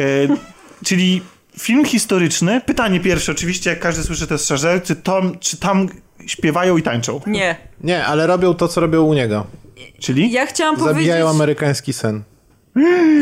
czyli 0.85 1.23
film 1.59 1.85
historyczny. 1.85 2.61
Pytanie 2.61 3.01
pierwsze, 3.01 3.33
oczywiście, 3.33 3.71
jak 3.71 3.81
każdy 3.81 4.03
słyszy, 4.03 4.27
to 4.27 4.35
jest 4.35 4.49
Chazelle, 4.49 4.81
czy 4.81 4.97
tam, 4.97 5.39
czy 5.39 5.57
tam 5.57 5.89
śpiewają 6.27 6.77
i 6.77 6.83
tańczą? 6.83 7.21
Nie. 7.27 7.57
Nie, 7.81 8.05
ale 8.05 8.27
robią 8.27 8.55
to, 8.55 8.69
co 8.69 8.81
robią 8.81 9.03
u 9.03 9.15
niego. 9.15 9.47
Czyli? 10.01 10.33
Ja 10.33 10.47
chciałam 10.47 10.77
powiedzieć, 10.77 10.97
Zabijają 10.97 11.29
amerykański 11.31 11.93
sen. 11.93 12.23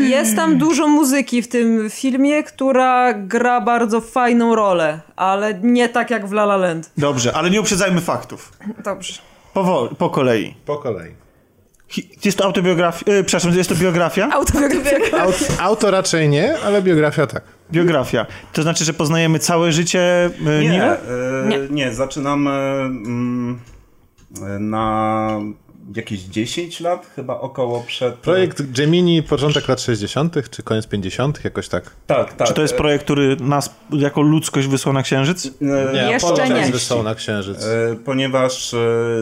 jest 0.09 0.35
tam 0.35 0.57
dużo 0.57 0.87
muzyki 0.87 1.41
w 1.41 1.47
tym 1.47 1.89
filmie, 1.89 2.43
która 2.43 3.13
gra 3.13 3.61
bardzo 3.61 4.01
fajną 4.01 4.55
rolę, 4.55 4.99
ale 5.15 5.53
nie 5.63 5.89
tak 5.89 6.09
jak 6.11 6.27
w 6.27 6.31
La 6.31 6.43
La 6.43 6.57
Land. 6.57 6.91
Dobrze, 6.97 7.33
ale 7.33 7.49
nie 7.49 7.61
uprzedzajmy 7.61 8.01
faktów. 8.01 8.51
Dobrze. 8.83 9.13
Powoli, 9.53 9.95
po 9.95 10.09
kolei. 10.09 10.53
Po 10.65 10.77
kolei. 10.77 11.11
Hi- 11.89 12.09
Jest 12.25 12.37
to 12.37 12.45
autobiografia, 12.45 13.05
e, 13.11 13.23
przepraszam, 13.23 13.57
jest 13.57 13.69
to 13.69 13.75
biografia? 13.75 14.29
Autobiografia. 14.31 15.17
Aut, 15.21 15.35
auto 15.59 15.91
raczej 15.91 16.29
nie, 16.29 16.57
ale 16.65 16.81
biografia 16.81 17.27
tak. 17.27 17.43
Biografia. 17.71 18.25
To 18.53 18.61
znaczy, 18.61 18.85
że 18.85 18.93
poznajemy 18.93 19.39
całe 19.39 19.71
życie 19.71 20.25
e, 20.25 20.29
Nie, 20.61 20.69
Nila? 20.69 20.93
e, 20.93 20.97
nie. 21.69 21.93
zaczynamy 21.93 22.49
mm, 22.51 23.59
e, 24.41 24.59
na 24.59 25.29
jakieś 25.95 26.19
10 26.19 26.79
lat, 26.79 27.11
chyba 27.15 27.39
około 27.39 27.83
przed... 27.87 28.15
Projekt 28.15 28.71
Gemini, 28.71 29.23
początek 29.23 29.67
lat 29.67 29.81
60., 29.81 30.35
czy 30.49 30.63
koniec 30.63 30.87
50., 30.87 31.43
jakoś 31.43 31.67
tak. 31.69 31.95
Tak, 32.07 32.33
tak. 32.33 32.47
Czy 32.47 32.53
to 32.53 32.61
jest 32.61 32.75
projekt, 32.75 33.03
który 33.03 33.35
nas 33.35 33.75
jako 33.91 34.21
ludzkość 34.21 34.67
wysłał 34.67 34.93
na 34.93 35.03
Księżyc? 35.03 35.45
E, 35.45 35.49
Nie, 35.93 36.11
Jeszcze 36.11 36.27
Apollo 36.27 36.45
nie. 36.45 36.61
nas 36.61 36.71
wysłał 36.71 37.03
na 37.03 37.15
księżyc. 37.15 37.63
E, 37.65 37.95
ponieważ 38.05 38.73
e, 38.73 38.77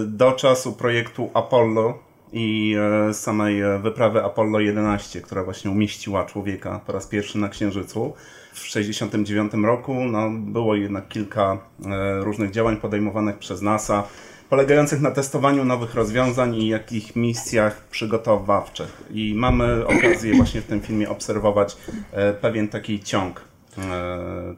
do 0.08 0.32
czasu 0.32 0.74
projektu 0.74 1.30
Apollo 1.34 2.00
i 2.34 2.76
samej 3.14 3.62
wyprawy 3.82 4.24
Apollo 4.24 4.60
11, 4.60 5.22
która 5.22 5.44
właśnie 5.44 5.72
umieściła 5.72 6.26
człowieka 6.26 6.82
po 6.86 6.92
raz 6.92 7.08
pierwszy 7.08 7.38
na 7.38 7.50
Księżycu 7.50 8.14
w 8.54 8.68
1969 8.74 9.66
roku, 9.66 9.94
no, 10.06 10.30
było 10.32 10.76
jednak 10.76 11.08
kilka 11.08 11.58
e, 11.86 12.24
różnych 12.24 12.52
działań 12.52 12.78
podejmowanych 12.78 13.38
przez 13.38 13.62
NASA, 13.62 14.04
polegających 14.50 15.02
na 15.02 15.12
testowaniu 15.12 15.66
nowych 15.66 15.96
rozwiązań 15.96 16.56
i 16.56 16.68
jakich 16.68 17.16
misjach 17.16 17.88
przygotowawczych. 17.92 19.04
I 19.12 19.34
mamy 19.36 19.88
okazję 19.88 20.36
właśnie 20.36 20.62
w 20.62 20.66
tym 20.66 20.82
filmie 20.82 21.10
obserwować 21.10 21.78
e, 22.12 22.34
pewien 22.34 22.68
taki 22.68 23.00
ciąg 23.00 23.42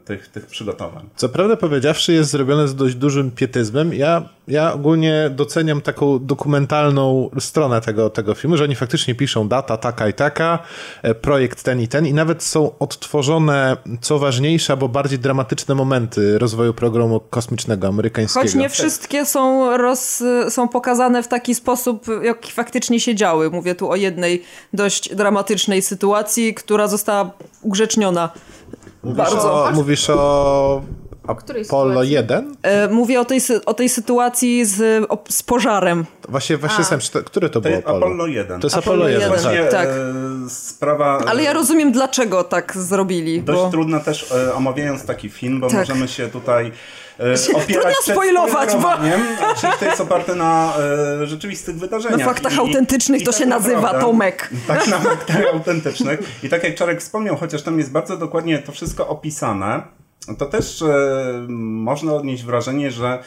tych, 0.04 0.28
tych 0.28 0.46
przygotowań. 0.46 1.08
Co 1.16 1.28
prawda 1.28 1.56
powiedziawszy 1.56 2.12
jest 2.12 2.30
zrobione 2.30 2.68
z 2.68 2.74
dość 2.74 2.94
dużym 2.94 3.30
pietyzmem. 3.30 3.94
Ja, 3.94 4.22
ja 4.48 4.72
ogólnie 4.72 5.30
doceniam 5.30 5.80
taką 5.80 6.26
dokumentalną 6.26 7.30
stronę 7.40 7.80
tego, 7.80 8.10
tego 8.10 8.34
filmu, 8.34 8.56
że 8.56 8.64
oni 8.64 8.74
faktycznie 8.74 9.14
piszą 9.14 9.48
data 9.48 9.76
taka 9.76 10.08
i 10.08 10.12
taka, 10.12 10.58
e, 11.02 11.14
projekt 11.14 11.62
ten 11.62 11.80
i 11.80 11.88
ten 11.88 12.06
i 12.06 12.14
nawet 12.14 12.42
są 12.42 12.78
odtworzone, 12.78 13.76
co 14.00 14.18
ważniejsze, 14.18 14.76
bo 14.76 14.88
bardziej 14.88 15.18
dramatyczne 15.18 15.74
momenty 15.74 16.38
rozwoju 16.38 16.74
programu 16.74 17.20
kosmicznego 17.20 17.88
amerykańskiego. 17.88 18.46
Choć 18.46 18.54
nie 18.54 18.68
wszystkie 18.68 19.26
są, 19.26 19.76
roz, 19.76 20.22
są 20.48 20.68
pokazane 20.68 21.22
w 21.22 21.28
taki 21.28 21.54
sposób, 21.54 22.06
jak 22.22 22.46
faktycznie 22.46 23.00
się 23.00 23.14
działy. 23.14 23.50
Mówię 23.50 23.74
tu 23.74 23.90
o 23.90 23.96
jednej 23.96 24.42
dość 24.72 25.14
dramatycznej 25.14 25.82
sytuacji, 25.82 26.54
która 26.54 26.88
została 26.88 27.30
ugrzeczniona. 27.62 28.30
Mówisz 29.02 29.16
Bardzo. 29.18 29.64
O, 29.64 29.70
mówisz 29.70 30.10
o 30.10 31.34
której 31.34 31.62
Apollo 31.62 31.90
sytuacji? 32.04 32.12
1? 32.12 32.56
E, 32.62 32.88
mówię 32.88 33.20
o 33.20 33.24
tej, 33.24 33.40
o 33.66 33.74
tej 33.74 33.88
sytuacji 33.88 34.64
z, 34.64 35.04
o, 35.08 35.24
z 35.28 35.42
pożarem. 35.42 36.04
Właśnie, 36.28 36.56
właśnie 36.56 36.84
sam, 36.84 37.00
czy 37.00 37.10
to, 37.10 37.22
które 37.22 37.48
to 37.48 37.52
To 37.52 37.60
było 37.60 37.74
jest 37.74 37.86
Apollo? 37.86 38.06
Apollo 38.06 38.26
1. 38.26 38.60
To 38.60 38.66
jest 38.66 38.76
Apollo 38.76 39.04
Apollo 39.04 39.08
1, 39.08 39.54
1, 39.54 39.70
tak. 39.70 39.72
Tak. 39.72 39.88
e, 39.88 40.50
sprawa... 40.50 41.18
e, 41.18 41.28
Ale 41.28 41.42
ja 41.42 41.52
rozumiem, 41.52 41.92
dlaczego 41.92 42.44
tak 42.44 42.76
zrobili. 42.76 43.42
Dość 43.42 43.60
Bo... 43.60 43.70
trudno 43.70 44.00
też 44.00 44.32
e, 44.32 44.54
omawiając 44.54 45.04
taki 45.04 45.30
film, 45.30 45.60
bo 45.60 45.68
Tak. 45.68 45.78
możemy 45.78 46.08
się 46.08 46.28
tutaj 46.28 46.66
e, 46.66 46.70
opierać 47.54 47.94
Trudno 47.96 48.14
spoilować, 48.14 48.70
bo- 48.76 48.92
przecież 49.54 49.78
to 49.78 49.84
jest 49.84 50.00
oparte 50.00 50.34
na 50.34 50.72
e, 51.22 51.26
rzeczywistych 51.26 51.76
wydarzeniach. 51.78 52.18
Na 52.18 52.24
faktach 52.24 52.58
autentycznych 52.58 53.22
to 53.24 53.32
się 53.32 53.46
nazywa, 53.46 54.00
Tomek. 54.00 54.50
Tak, 54.66 54.86
na 54.86 54.98
faktach 54.98 55.42
autentycznych. 55.52 56.20
I 56.42 56.48
tak 56.48 56.64
jak 56.64 56.74
Czarek 56.74 57.00
wspomniał, 57.00 57.36
chociaż 57.36 57.62
tam 57.62 57.78
jest 57.78 57.92
bardzo 57.92 58.16
dokładnie 58.16 58.58
to 58.58 58.72
wszystko 58.72 59.08
opisane, 59.08 59.82
to 60.38 60.46
też 60.46 60.82
e, 60.82 61.46
można 61.58 62.12
odnieść 62.14 62.44
wrażenie, 62.44 62.90
że 62.90 63.18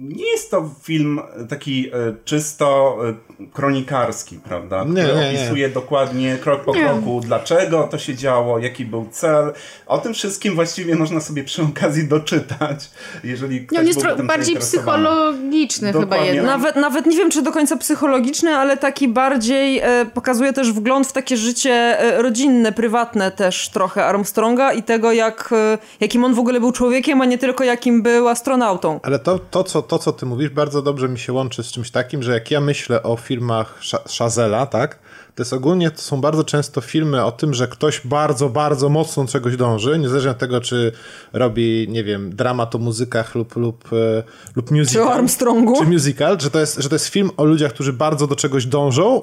nie 0.00 0.30
jest 0.30 0.50
to 0.50 0.70
film 0.82 1.20
taki 1.48 1.88
e, 1.88 1.92
czysto 2.24 2.96
e, 3.08 3.14
kronikarski, 3.52 4.38
prawda? 4.44 4.84
Nie, 4.84 5.02
Który 5.02 5.20
nie, 5.20 5.32
nie. 5.32 5.38
opisuje 5.38 5.68
dokładnie 5.68 6.36
krok 6.40 6.64
po 6.64 6.72
kroku, 6.72 7.20
dlaczego 7.24 7.88
to 7.90 7.98
się 7.98 8.14
działo, 8.14 8.58
jaki 8.58 8.84
był 8.84 9.06
cel. 9.10 9.52
O 9.86 9.98
tym 9.98 10.14
wszystkim 10.14 10.54
właściwie 10.54 10.96
można 10.96 11.20
sobie 11.20 11.44
przy 11.44 11.62
okazji 11.62 12.08
doczytać, 12.08 12.90
jeżeli 13.24 13.66
ktoś 13.66 13.78
Nie, 13.78 13.84
jest 13.84 13.98
byłby 13.98 14.12
tro- 14.12 14.16
tym 14.16 14.26
bardziej 14.26 14.56
psychologiczny 14.56 15.92
chyba 15.92 16.00
Dokładnie. 16.00 16.26
jednak. 16.26 16.46
Nawet, 16.46 16.76
nawet 16.76 17.06
nie 17.06 17.16
wiem, 17.16 17.30
czy 17.30 17.42
do 17.42 17.52
końca 17.52 17.76
psychologiczny, 17.76 18.50
ale 18.56 18.76
taki 18.76 19.08
bardziej 19.08 19.78
e, 19.78 20.06
pokazuje 20.14 20.52
też 20.52 20.72
wgląd 20.72 21.06
w 21.06 21.12
takie 21.12 21.36
życie 21.36 21.72
e, 22.00 22.22
rodzinne, 22.22 22.72
prywatne 22.72 23.30
też 23.30 23.68
trochę 23.68 24.04
Armstronga 24.04 24.72
i 24.72 24.82
tego, 24.82 25.12
jak, 25.12 25.50
e, 25.52 25.78
jakim 26.00 26.24
on 26.24 26.34
w 26.34 26.38
ogóle 26.38 26.60
był 26.60 26.72
człowiekiem, 26.72 27.20
a 27.20 27.24
nie 27.24 27.38
tylko 27.38 27.64
jakim 27.64 28.02
był 28.02 28.28
astronautą. 28.28 29.00
Ale 29.02 29.18
to, 29.18 29.38
to, 29.38 29.63
co, 29.64 29.82
to, 29.82 29.98
co 29.98 30.12
ty 30.12 30.26
mówisz, 30.26 30.50
bardzo 30.50 30.82
dobrze 30.82 31.08
mi 31.08 31.18
się 31.18 31.32
łączy 31.32 31.62
z 31.62 31.66
czymś 31.66 31.90
takim, 31.90 32.22
że 32.22 32.32
jak 32.32 32.50
ja 32.50 32.60
myślę 32.60 33.02
o 33.02 33.16
filmach 33.16 33.80
Chazela, 34.18 34.66
tak, 34.66 34.98
to 35.34 35.42
jest 35.42 35.52
ogólnie, 35.52 35.90
to 35.90 36.00
są 36.00 36.20
bardzo 36.20 36.44
często 36.44 36.80
filmy 36.80 37.24
o 37.24 37.32
tym, 37.32 37.54
że 37.54 37.68
ktoś 37.68 38.00
bardzo, 38.04 38.48
bardzo 38.48 38.88
mocno 38.88 39.26
czegoś 39.26 39.56
dąży, 39.56 39.98
niezależnie 39.98 40.30
od 40.30 40.38
tego, 40.38 40.60
czy 40.60 40.92
robi, 41.32 41.86
nie 41.88 42.04
wiem, 42.04 42.36
dramat 42.36 42.74
o 42.74 42.78
muzykach 42.78 43.34
lub, 43.34 43.56
lub, 43.56 43.92
e, 43.92 44.22
lub 44.56 44.70
musical. 44.70 45.04
Czy 45.04 45.10
o 45.10 45.14
Armstrongu? 45.14 45.78
Czy 45.78 45.86
musical, 45.86 46.40
że 46.40 46.50
to, 46.50 46.60
jest, 46.60 46.78
że 46.78 46.88
to 46.88 46.94
jest 46.94 47.06
film 47.06 47.30
o 47.36 47.44
ludziach, 47.44 47.72
którzy 47.72 47.92
bardzo 47.92 48.26
do 48.26 48.36
czegoś 48.36 48.66
dążą 48.66 49.22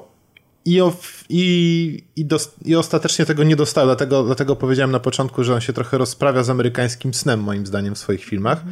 i, 0.64 0.80
o, 0.80 0.92
i, 1.28 2.04
i, 2.16 2.24
dos, 2.24 2.54
i 2.64 2.76
ostatecznie 2.76 3.26
tego 3.26 3.44
nie 3.44 3.56
dostają. 3.56 3.86
Dlatego, 3.86 4.22
dlatego 4.24 4.56
powiedziałem 4.56 4.90
na 4.90 5.00
początku, 5.00 5.44
że 5.44 5.54
on 5.54 5.60
się 5.60 5.72
trochę 5.72 5.98
rozprawia 5.98 6.42
z 6.42 6.50
amerykańskim 6.50 7.14
snem, 7.14 7.40
moim 7.40 7.66
zdaniem, 7.66 7.94
w 7.94 7.98
swoich 7.98 8.24
filmach. 8.24 8.64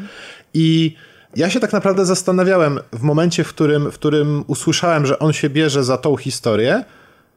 I 0.54 0.96
ja 1.36 1.50
się 1.50 1.60
tak 1.60 1.72
naprawdę 1.72 2.06
zastanawiałem 2.06 2.80
w 2.92 3.02
momencie, 3.02 3.44
w 3.44 3.48
którym, 3.48 3.90
w 3.90 3.94
którym 3.94 4.44
usłyszałem, 4.46 5.06
że 5.06 5.18
on 5.18 5.32
się 5.32 5.50
bierze 5.50 5.84
za 5.84 5.98
tą 5.98 6.16
historię, 6.16 6.84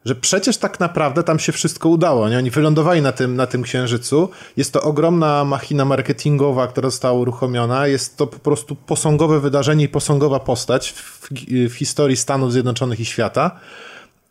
że 0.04 0.14
przecież 0.14 0.56
tak 0.56 0.80
naprawdę 0.80 1.22
tam 1.22 1.38
się 1.38 1.52
wszystko 1.52 1.88
udało. 1.88 2.28
Nie? 2.28 2.38
Oni 2.38 2.50
wylądowali 2.50 3.02
na 3.02 3.12
tym, 3.12 3.36
na 3.36 3.46
tym 3.46 3.62
księżycu. 3.62 4.28
Jest 4.56 4.72
to 4.72 4.82
ogromna 4.82 5.44
machina 5.44 5.84
marketingowa, 5.84 6.66
która 6.66 6.90
została 6.90 7.18
uruchomiona. 7.20 7.86
Jest 7.86 8.16
to 8.16 8.26
po 8.26 8.38
prostu 8.38 8.76
posągowe 8.76 9.40
wydarzenie 9.40 9.84
i 9.84 9.88
posągowa 9.88 10.40
postać 10.40 10.90
w, 10.92 11.28
w 11.70 11.74
historii 11.74 12.16
Stanów 12.16 12.52
Zjednoczonych 12.52 13.00
i 13.00 13.04
świata. 13.04 13.60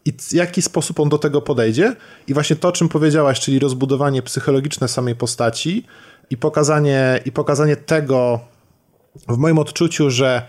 I 0.06 0.14
w 0.14 0.34
jaki 0.34 0.62
sposób 0.62 1.00
on 1.00 1.10
do 1.10 1.18
tego 1.18 1.42
podejdzie? 1.42 1.96
I 2.28 2.34
właśnie 2.34 2.56
to, 2.56 2.68
o 2.68 2.72
czym 2.72 2.90
powiedziałaś, 2.90 3.40
czyli 3.40 3.60
rozbudowanie 3.60 4.22
psychologiczne 4.22 4.88
samej 4.88 5.16
postaci 5.16 5.86
i 6.30 6.38
pokazanie, 6.38 7.20
i 7.26 7.32
pokazanie 7.32 7.76
tego 7.76 8.40
w 9.28 9.38
moim 9.38 9.60
odczuciu, 9.60 10.10
że 10.10 10.48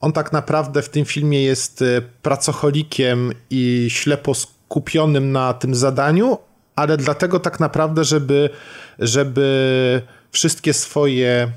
on 0.00 0.12
tak 0.12 0.32
naprawdę 0.32 0.82
w 0.82 0.88
tym 0.88 1.04
filmie 1.04 1.42
jest 1.42 1.82
e, 1.82 2.02
pracocholikiem 2.22 3.32
i 3.50 3.86
ślepo 3.90 4.34
skupionym 4.34 5.32
na 5.32 5.54
tym 5.54 5.74
zadaniu, 5.74 6.38
ale 6.76 6.96
dlatego 6.96 7.40
tak 7.40 7.60
naprawdę, 7.60 8.04
żeby, 8.04 8.50
żeby 8.98 10.02
wszystkie 10.30 10.74
swoje 10.74 11.52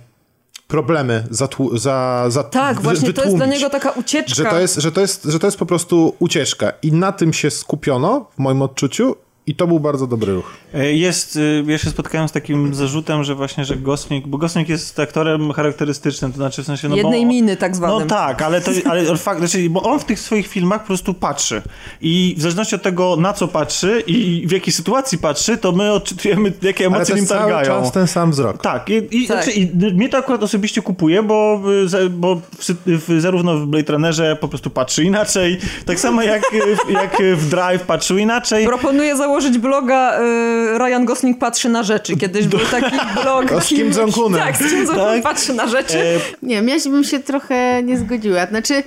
problemy 0.68 1.24
zatłu- 1.32 1.78
za, 1.78 2.26
za, 2.28 2.44
Tak, 2.44 2.82
właśnie 2.82 3.14
to 3.14 3.24
jest 3.24 3.36
dla 3.36 3.46
niego 3.46 3.70
taka 3.70 3.92
ucieczka. 3.92 4.36
Że 4.36 4.46
to, 4.46 4.60
jest, 4.60 4.76
że, 4.76 4.92
to 4.92 5.02
jest, 5.02 5.24
że 5.24 5.40
to 5.40 5.48
jest 5.48 5.58
po 5.58 5.66
prostu 5.66 6.16
ucieczka. 6.20 6.74
I 6.82 6.92
na 6.92 7.12
tym 7.12 7.34
się 7.34 7.52
skupiono, 7.52 8.30
w 8.36 8.40
moim 8.40 8.62
odczuciu, 8.62 9.16
i 9.48 9.56
to 9.56 9.68
był 9.68 9.80
bardzo 9.80 10.08
dobry 10.08 10.34
ruch. 10.34 10.52
E, 10.74 10.94
Jest, 10.94 11.36
y, 11.36 11.64
ja 11.68 11.78
się 11.78 11.90
spotkałem 11.90 12.28
z 12.28 12.32
takim 12.32 12.76
zarzutem, 12.76 13.24
że 13.24 13.36
właśnie, 13.36 13.66
że 13.66 13.76
Gosling, 13.76 14.28
bo 14.28 14.38
Gosling 14.38 14.70
jest 14.70 15.00
aktorem 15.00 15.54
charakterystycznym, 15.54 16.32
to 16.32 16.38
znaczy 16.38 16.64
w 16.64 16.66
sensie, 16.66 16.90
no 16.90 16.96
Jednej 16.96 17.22
bo, 17.22 17.28
miny 17.28 17.58
tak 17.58 17.76
zwanym. 17.76 18.00
No 18.00 18.06
tak, 18.06 18.42
ale 18.42 18.62
to, 18.62 18.72
ale 18.90 19.10
on 19.12 19.18
fakt, 19.28 19.40
znaczy, 19.40 19.70
bo 19.70 19.84
on 19.84 20.00
w 20.00 20.06
tych 20.06 20.20
swoich 20.20 20.48
filmach 20.48 20.82
po 20.82 20.88
prostu 20.88 21.14
patrzy 21.14 21.62
i 22.02 22.36
w 22.38 22.42
zależności 22.42 22.76
od 22.76 22.82
tego, 22.82 23.16
na 23.16 23.34
co 23.34 23.48
patrzy 23.48 24.04
i 24.08 24.48
w 24.48 24.52
jakiej 24.52 24.74
sytuacji 24.74 25.18
patrzy, 25.18 25.58
to 25.58 25.72
my 25.72 25.92
odczytujemy, 25.92 26.54
jakie 26.62 26.86
Ale 26.86 26.96
emocje 26.96 27.16
nim 27.16 27.22
jest 27.22 27.30
cały 27.30 27.52
targają. 27.52 27.82
czas 27.82 27.92
ten 27.92 28.08
sam 28.08 28.32
wzrok. 28.32 28.62
Tak, 28.62 28.90
i, 28.90 29.24
i, 29.24 29.28
Tak. 29.28 29.44
Znaczy, 29.44 29.60
i 29.60 29.76
mnie 29.94 30.10
to 30.10 30.18
akurat 30.18 30.44
osobiście 30.44 30.82
kupuje, 30.82 31.24
bo, 31.24 31.62
y, 32.06 32.10
bo 32.10 32.36
w, 32.36 32.76
w, 32.86 33.22
zarówno 33.22 33.58
w 33.58 33.68
Blade 33.68 33.94
Runnerze 33.94 34.36
po 34.42 34.48
prostu 34.48 34.70
patrzy 34.70 35.04
inaczej, 35.04 35.58
tak 35.86 36.00
samo 36.00 36.22
jak, 36.22 36.44
y, 36.54 36.94
jak 36.94 37.18
w 37.36 37.50
Drive 37.50 37.84
patrzył 37.84 38.18
inaczej. 38.18 38.66
Proponuję 38.66 39.18
założyć 39.18 39.37
bloga 39.58 40.20
y, 40.20 40.78
Ryan 40.78 41.06
Gosling 41.06 41.40
patrzy 41.40 41.70
na 41.70 41.84
rzeczy. 41.84 42.18
Kiedyś 42.18 42.48
był 42.48 42.60
taki 42.60 42.96
blog. 43.22 43.52
O, 43.58 43.62
z 43.62 43.68
Kim 43.68 43.92
Jong-unem. 43.92 44.38
Tak, 44.40 44.58
z 44.58 44.60
Kim 44.60 44.78
Jong-un 44.86 44.96
Tak. 44.96 45.24
patrzy 45.24 45.54
na 45.54 45.68
rzeczy. 45.68 45.98
E, 46.00 46.20
Nie, 46.42 46.62
ja 46.62 46.90
bym 46.90 47.04
się 47.04 47.20
trochę 47.20 47.84
nie 47.84 47.98
zgodziła. 47.98 48.46
Znaczy, 48.46 48.84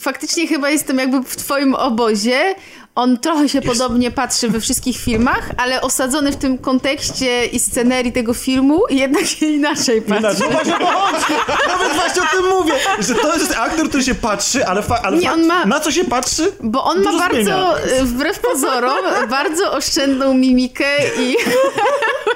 faktycznie 0.00 0.46
chyba 0.46 0.70
jestem 0.70 0.98
jakby 0.98 1.22
w 1.22 1.36
twoim 1.36 1.74
obozie. 1.74 2.54
On 2.96 3.18
trochę 3.18 3.48
się 3.48 3.62
podobnie 3.62 4.10
patrzy 4.10 4.48
we 4.48 4.60
wszystkich 4.60 4.96
filmach, 4.98 5.50
ale 5.56 5.80
osadzony 5.80 6.32
w 6.32 6.36
tym 6.36 6.58
kontekście 6.58 7.46
i 7.46 7.58
scenerii 7.58 8.12
tego 8.12 8.34
filmu 8.34 8.82
jednak 8.90 9.26
się 9.26 9.46
inaczej 9.46 10.02
patrzy. 10.02 10.18
Inaczej. 10.20 10.48
No 10.80 10.90
właśnie. 10.90 11.36
Nawet 11.68 11.92
właśnie 11.94 12.22
o 12.22 12.26
tym 12.36 12.46
mówię, 12.50 12.72
że 12.98 13.14
to 13.14 13.34
jest 13.34 13.54
aktor, 13.58 13.88
który 13.88 14.02
się 14.02 14.14
patrzy, 14.14 14.66
ale, 14.66 14.82
fa- 14.82 15.00
ale 15.02 15.16
Nie, 15.16 15.28
fakt, 15.28 15.34
on 15.40 15.46
ma- 15.46 15.64
na 15.64 15.80
co 15.80 15.90
się 15.92 16.04
patrzy? 16.04 16.52
Bo 16.60 16.84
on 16.84 17.02
ma 17.02 17.12
bardzo, 17.18 17.34
zmienia. 17.34 17.74
y, 18.00 18.04
wbrew 18.04 18.38
pozorom, 18.38 19.04
bardzo 19.30 19.72
oszczędną 19.72 20.34
mimikę 20.34 20.84
i... 21.18 21.36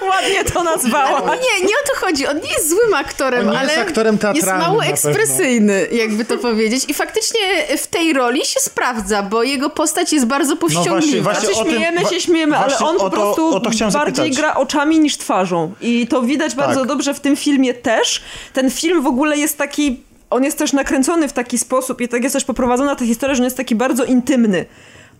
Ładnie 0.09 0.45
to 0.45 0.63
nazwała. 0.65 1.21
Nie, 1.35 1.67
nie 1.67 1.75
o 1.75 1.87
to 1.95 2.07
chodzi. 2.07 2.27
On 2.27 2.37
nie 2.37 2.53
jest 2.53 2.69
złym 2.69 2.95
aktorem, 2.95 3.47
On 3.47 3.53
nie 3.53 3.59
ale 3.59 3.69
jest 3.73 3.83
aktorem 3.89 4.19
jest 4.35 4.47
mało 4.49 4.85
ekspresyjny, 4.85 5.87
jakby 5.93 6.25
to 6.25 6.39
powiedzieć. 6.39 6.85
I 6.89 6.95
faktycznie 6.95 7.41
w 7.79 7.87
tej 7.87 8.13
roli 8.13 8.45
się 8.47 8.61
sprawdza, 8.61 9.23
bo 9.23 9.43
jego 9.43 9.71
postać 9.71 10.13
jest 10.13 10.27
bardzo 10.27 10.50
powściągliwa. 10.57 10.93
właśnie- 11.01 11.23
właśnie 11.23 11.49
Znaczy 11.49 11.65
tym- 11.65 11.75
śmiejemy 11.75 12.01
się, 12.01 12.20
śmiejemy, 12.20 12.57
ale 12.57 12.79
on 12.79 12.97
po 12.97 13.05
o 13.05 13.11
to- 13.11 13.17
prostu 13.17 13.55
o 13.55 13.61
to 13.61 13.70
chciałem 13.70 13.93
bardziej 13.95 14.31
gra 14.31 14.55
oczami 14.55 14.99
niż 14.99 15.17
twarzą. 15.17 15.73
I 15.81 16.07
to 16.07 16.23
widać 16.23 16.55
bardzo 16.55 16.81
Tak. 16.81 16.89
dobrze 16.89 17.15
w 17.15 17.20
tym 17.20 17.37
filmie 17.37 17.75
też. 17.75 18.23
Ten 18.53 18.70
film 18.70 19.03
w 19.03 19.07
ogóle 19.07 19.37
jest 19.39 19.59
taki... 19.59 20.01
On 20.31 20.45
jest 20.45 20.59
też 20.59 20.73
nakręcony 20.73 21.29
w 21.29 21.33
taki 21.33 21.59
sposób 21.59 22.01
i 22.01 22.09
tak 22.09 22.23
jest 22.23 22.33
też 22.33 22.45
poprowadzona 22.45 22.97
ta 22.97 23.05
historia, 23.05 23.35
że 23.35 23.41
on 23.41 23.45
jest 23.45 23.57
taki 23.57 23.75
bardzo 23.75 24.05
intymny. 24.05 24.65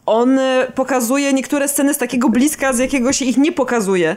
On 0.07 0.39
e, 0.39 0.67
pokazuje 0.75 1.33
niektóre 1.33 1.69
sceny 1.69 1.95
z 1.95 1.99
takiego 1.99 2.29
bliska, 2.29 2.73
z 2.73 2.79
jakiego 2.79 3.13
się 3.13 3.25
ich 3.25 3.37
nie 3.37 3.53
pokazuje. 3.53 4.17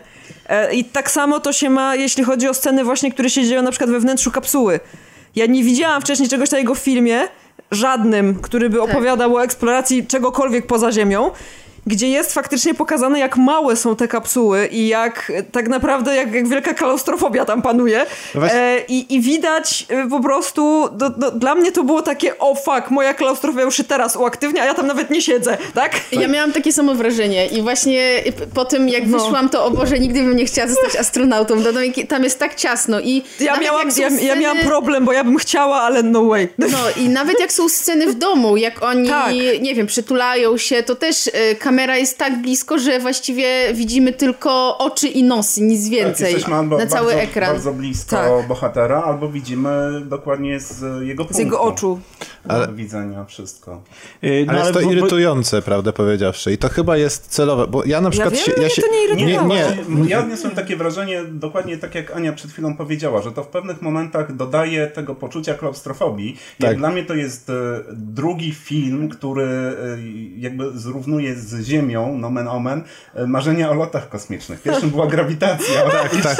E, 0.50 0.74
I 0.75 0.83
tak 0.85 1.11
samo 1.11 1.40
to 1.40 1.53
się 1.53 1.69
ma, 1.69 1.95
jeśli 1.95 2.24
chodzi 2.24 2.48
o 2.50 2.53
sceny 2.53 2.83
właśnie, 2.83 3.11
które 3.11 3.30
się 3.30 3.43
dzieją 3.43 3.61
na 3.61 3.72
przykład 3.72 3.90
we 3.90 4.00
wnętrzu 4.00 4.32
kapsuły. 4.32 4.80
Ja 5.35 5.45
nie 5.45 5.64
widziałam 5.64 6.01
wcześniej 6.01 6.30
czegoś 6.30 6.50
takiego 6.50 6.75
w 6.75 6.80
filmie, 6.80 7.22
żadnym, 7.74 8.35
który 8.35 8.69
by 8.69 8.82
opowiadał 8.82 9.35
o 9.35 9.43
eksploracji 9.43 10.08
czegokolwiek 10.08 10.68
poza 10.68 10.92
Ziemią, 10.92 11.32
gdzie 11.88 12.10
jest 12.10 12.34
faktycznie 12.34 12.74
pokazane, 12.74 13.20
jak 13.20 13.38
małe 13.38 13.76
są 13.76 13.95
te 13.95 14.08
kapsuły 14.08 14.66
i 14.68 14.88
jak 14.88 15.32
e, 15.36 15.44
tak 15.44 15.68
naprawdę, 15.70 16.16
jak, 16.16 16.34
jak 16.34 16.48
wielka 16.48 16.74
klaustrofobia 16.74 17.45
tam 17.45 17.62
panuje. 17.62 18.06
No 18.36 18.42
właśnie- 18.42 18.60
E, 18.60 18.80
i, 18.88 19.16
I 19.16 19.22
widać 19.22 19.86
e, 19.90 20.10
po 20.10 20.20
prostu, 20.20 20.90
do, 20.92 21.10
do, 21.10 21.32
dla 21.32 21.56
mnie 21.56 21.72
to 21.72 21.84
było 21.84 22.02
takie, 22.02 22.38
o 22.40 22.56
fuck, 22.56 22.90
moja 22.90 23.14
klaustrofobia 23.14 23.64
już 23.64 23.78
się 23.78 23.84
teraz 23.84 24.16
uaktywnia, 24.16 24.64
a 24.64 24.66
ja 24.66 24.74
tam 24.74 24.88
nawet 24.88 25.10
nie 25.10 25.22
siedzę, 25.22 25.58
tak? 25.74 25.92
Ja 26.12 26.28
miałam 26.28 26.52
takie 26.53 26.74
samo 26.74 26.95
wrażenie 26.95 27.48
i 27.48 27.62
właśnie 27.62 28.24
p- 28.38 28.48
po 28.53 28.66
tym 28.66 28.90
jak 28.90 29.08
No. 29.08 29.20
wyszłam, 29.20 29.50
to 29.50 29.66
o 29.66 29.72
Boże, 29.72 30.00
nigdy 30.00 30.20
bym 30.24 30.36
nie 30.36 30.45
chciała 30.45 30.68
zostać 30.68 30.95
astronautą. 30.95 31.56
No, 31.56 31.72
no, 31.72 31.80
tam 32.10 32.24
jest 32.24 32.40
tak 32.40 32.56
ciasno 32.56 33.00
i 33.02 33.24
Ja 33.40 33.58
miałam, 33.58 33.92
są 33.92 34.02
ja, 34.02 34.10
ja 34.10 34.16
sceny- 34.16 34.40
miałam 34.40 34.58
problem, 34.58 35.06
bo 35.06 35.14
ja 35.14 35.24
bym 35.24 35.38
chciała, 35.38 35.82
ale 35.82 36.03
no 36.03 36.26
way. 36.26 36.48
No 36.58 36.68
i 36.98 37.10
nawet 37.10 37.40
jak 37.40 37.52
są 37.52 37.70
sceny 37.70 38.08
w 38.08 38.16
domu, 38.16 38.58
jak 38.58 38.84
oni, 38.84 39.10
Tak. 39.10 39.34
nie 39.62 39.76
wiem, 39.76 39.88
przytulają 39.88 40.58
się, 40.58 40.84
to 40.84 40.95
też 40.95 41.28
y, 41.28 41.56
kamera 41.74 41.98
jest 41.98 42.18
tak 42.18 42.42
blisko, 42.42 42.80
że 42.80 43.00
właściwie 43.00 43.74
widzimy 43.74 44.14
tylko 44.14 44.77
oczy 44.77 45.08
i 45.08 45.24
nosy, 45.24 45.61
nic 45.61 45.82
Tak, 45.84 45.92
więcej 45.92 46.26
jesteśmy 46.34 46.56
albo 46.56 46.77
na 46.77 46.88
cały 46.88 47.08
bardzo, 47.14 47.22
ekran. 47.22 47.52
bardzo 47.53 47.74
blisko 47.74 48.10
Tak. 48.16 48.48
bohatera, 48.48 49.03
albo 49.03 49.30
widzimy 49.30 50.02
dokładnie 50.06 50.60
z 50.60 50.82
jego 51.08 51.24
punktu. 51.24 51.35
Z 51.35 51.40
jego 51.40 51.61
oczu. 51.61 52.00
Ale- 52.47 52.67
do 52.67 52.73
widzenia, 52.73 53.25
wszystko. 53.25 53.81
Yy, 54.22 54.45
Ale 54.49 54.59
jest 54.59 54.73
to 54.73 54.80
bo- 54.80 54.85
bo- 54.85 54.91
irytujące, 54.91 55.61
prawdę 55.61 55.93
powiedziawszy. 55.93 56.51
I 56.53 56.57
to 56.57 56.69
chyba 56.69 56.97
jest 56.97 57.27
celowe, 57.27 57.67
bo 57.67 57.83
ja 57.85 58.01
na 58.01 58.09
przykład 58.09 58.33
wiem, 58.33 58.43
się... 58.45 58.51
mnie 58.51 58.63
Ja 58.63 58.69
się 58.69 58.81
to 58.81 58.88
nie 58.91 59.03
irytowało. 59.03 59.47
nie, 59.55 59.65
nie, 59.95 60.09
Ja 60.09 60.19
odniosłem 60.19 60.55
takie 60.55 60.75
wrażenie, 60.77 61.23
dokładnie 61.25 61.77
tak 61.77 61.95
jak 61.95 62.11
Ania 62.15 62.33
przed 62.33 62.51
chwilą 62.51 62.77
powiedziała, 62.77 63.22
że 63.22 63.31
to 63.31 63.43
w 63.43 63.47
pewnych 63.47 63.81
momentach 63.81 64.35
dodaje 64.35 64.88
tego 64.88 65.15
poczucia 65.15 65.53
klaustrofobii. 65.53 66.33
Tak. 66.59 66.69
Jak 66.69 66.77
dla 66.77 66.89
mnie 66.91 67.05
to 67.05 67.13
jest 67.13 67.49
e, 67.49 67.53
drugi 67.93 68.53
film, 68.53 69.09
który 69.09 69.43
e, 69.43 69.75
jakby 70.38 70.80
zrównuje 70.80 71.35
z 71.35 71.65
Ziemią, 71.65 72.17
nomen 72.17 72.47
omen, 72.47 72.83
e, 73.15 73.27
marzenia 73.27 73.69
o 73.69 73.73
lotach 73.73 74.09
kosmicznych. 74.09 74.61
Pierwszym 74.61 74.89
była 74.89 75.07
grawitacja. 75.07 75.81
tak, 76.23 76.38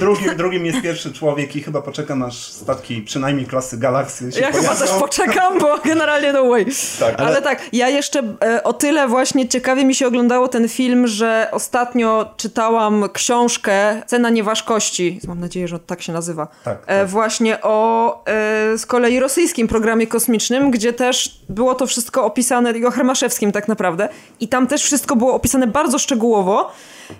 Drugim, 0.00 0.36
drugim 0.36 0.66
jest 0.66 0.82
pierwszy 0.82 1.12
człowiek 1.12 1.56
i 1.56 1.62
chyba 1.62 1.82
poczekam 1.82 2.22
aż 2.22 2.46
statki 2.52 3.02
przynajmniej 3.02 3.46
klasy 3.46 3.78
Galaksy 3.78 4.32
się 4.32 4.40
Ja 4.40 4.46
chyba 4.52 4.58
pojawią. 4.58 4.80
też 4.80 4.90
poczekam, 5.18 5.58
bo 5.58 5.78
generalnie 5.84 6.32
no 6.32 6.48
way. 6.48 6.66
Tak, 7.00 7.20
ale... 7.20 7.28
ale- 7.28 7.42
tak, 7.42 7.62
ja 7.72 7.88
jeszcze 7.88 8.22
e, 8.44 8.62
o 8.62 8.72
tyle 8.72 9.08
właśnie 9.08 9.48
ciekawie 9.48 9.84
mi 9.84 9.94
się 9.94 10.06
oglądało 10.06 10.48
ten 10.48 10.68
film, 10.68 11.06
że 11.06 11.48
ostatnio 11.52 12.30
czytałam 12.36 13.08
książkę 13.12 14.02
Cena 14.06 14.30
nieważkości. 14.30 15.20
Mam 15.28 15.40
nadzieję, 15.40 15.68
że 15.68 15.78
tak 15.78 16.02
się 16.02 16.12
nazywa. 16.12 16.48
Tak, 16.64 16.78
E, 16.86 17.06
właśnie 17.06 17.62
o 17.62 18.12
e, 18.24 18.78
z 18.78 18.86
kolei 18.86 19.20
rosyjskim 19.20 19.68
programie 19.68 20.06
kosmicznym, 20.06 20.70
gdzie 20.70 20.92
też 20.92 21.40
było 21.48 21.74
to 21.74 21.86
wszystko 21.86 22.24
opisane, 22.24 22.72
i 22.72 22.86
o 22.86 22.90
Hermaszewskim 22.90 23.52
tak 23.52 23.68
naprawdę. 23.68 24.08
I 24.40 24.48
tam 24.48 24.66
też 24.66 24.82
wszystko 24.82 25.16
było 25.16 25.34
opisane 25.34 25.66
bardzo 25.66 25.98
szczegółowo. 25.98 26.70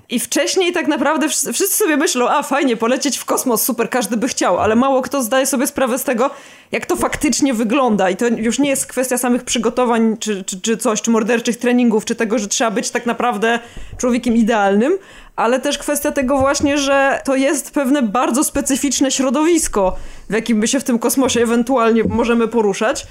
I 0.08 0.20
wcześniej 0.20 0.72
tak 0.72 0.88
naprawdę 0.88 1.28
wszyscy, 1.28 1.52
wszyscy 1.52 1.76
sobie 1.76 1.96
myślą, 1.96 2.28
a 2.28 2.42
fajnie, 2.42 2.76
polecieć 2.76 3.18
w 3.18 3.24
kosmos, 3.24 3.62
super, 3.62 3.90
każdy 3.90 4.16
by 4.16 4.28
chciał, 4.28 4.58
ale 4.58 4.76
mało 4.76 5.02
kto 5.02 5.22
zdaje 5.22 5.46
sobie 5.46 5.66
sprawę 5.66 5.98
z 5.98 6.04
tego, 6.04 6.30
jak 6.72 6.86
to 6.86 6.96
faktycznie 6.96 7.54
wygląda. 7.54 7.87
I 8.12 8.16
to 8.16 8.26
już 8.28 8.58
nie 8.58 8.70
jest 8.70 8.86
kwestia 8.86 9.18
samych 9.18 9.44
przygotowań, 9.44 10.16
czy, 10.20 10.44
czy, 10.44 10.60
czy 10.60 10.76
coś, 10.76 11.02
czy 11.02 11.10
morderczych 11.10 11.56
treningów, 11.56 12.04
czy 12.04 12.14
tego, 12.14 12.38
że 12.38 12.48
trzeba 12.48 12.70
być 12.70 12.90
tak 12.90 13.06
naprawdę 13.06 13.58
człowiekiem 13.98 14.36
idealnym, 14.36 14.98
ale 15.36 15.60
też 15.60 15.78
kwestia 15.78 16.12
tego 16.12 16.38
właśnie, 16.38 16.78
że 16.78 17.20
to 17.24 17.36
jest 17.36 17.70
pewne 17.70 18.02
bardzo 18.02 18.44
specyficzne 18.44 19.10
środowisko, 19.10 19.96
w 20.30 20.32
jakim 20.32 20.58
my 20.58 20.68
się 20.68 20.80
w 20.80 20.84
tym 20.84 20.98
kosmosie 20.98 21.42
ewentualnie 21.42 22.04
możemy 22.04 22.48
poruszać. 22.48 23.06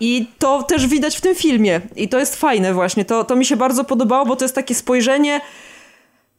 I 0.00 0.26
to 0.38 0.62
też 0.62 0.86
widać 0.86 1.16
w 1.16 1.20
tym 1.20 1.34
filmie. 1.34 1.80
I 1.96 2.08
to 2.08 2.18
jest 2.18 2.36
fajne 2.36 2.74
właśnie. 2.74 3.04
To, 3.04 3.24
to 3.24 3.36
mi 3.36 3.44
się 3.44 3.56
bardzo 3.56 3.84
podobało, 3.84 4.26
bo 4.26 4.36
to 4.36 4.44
jest 4.44 4.54
takie 4.54 4.74
spojrzenie. 4.74 5.40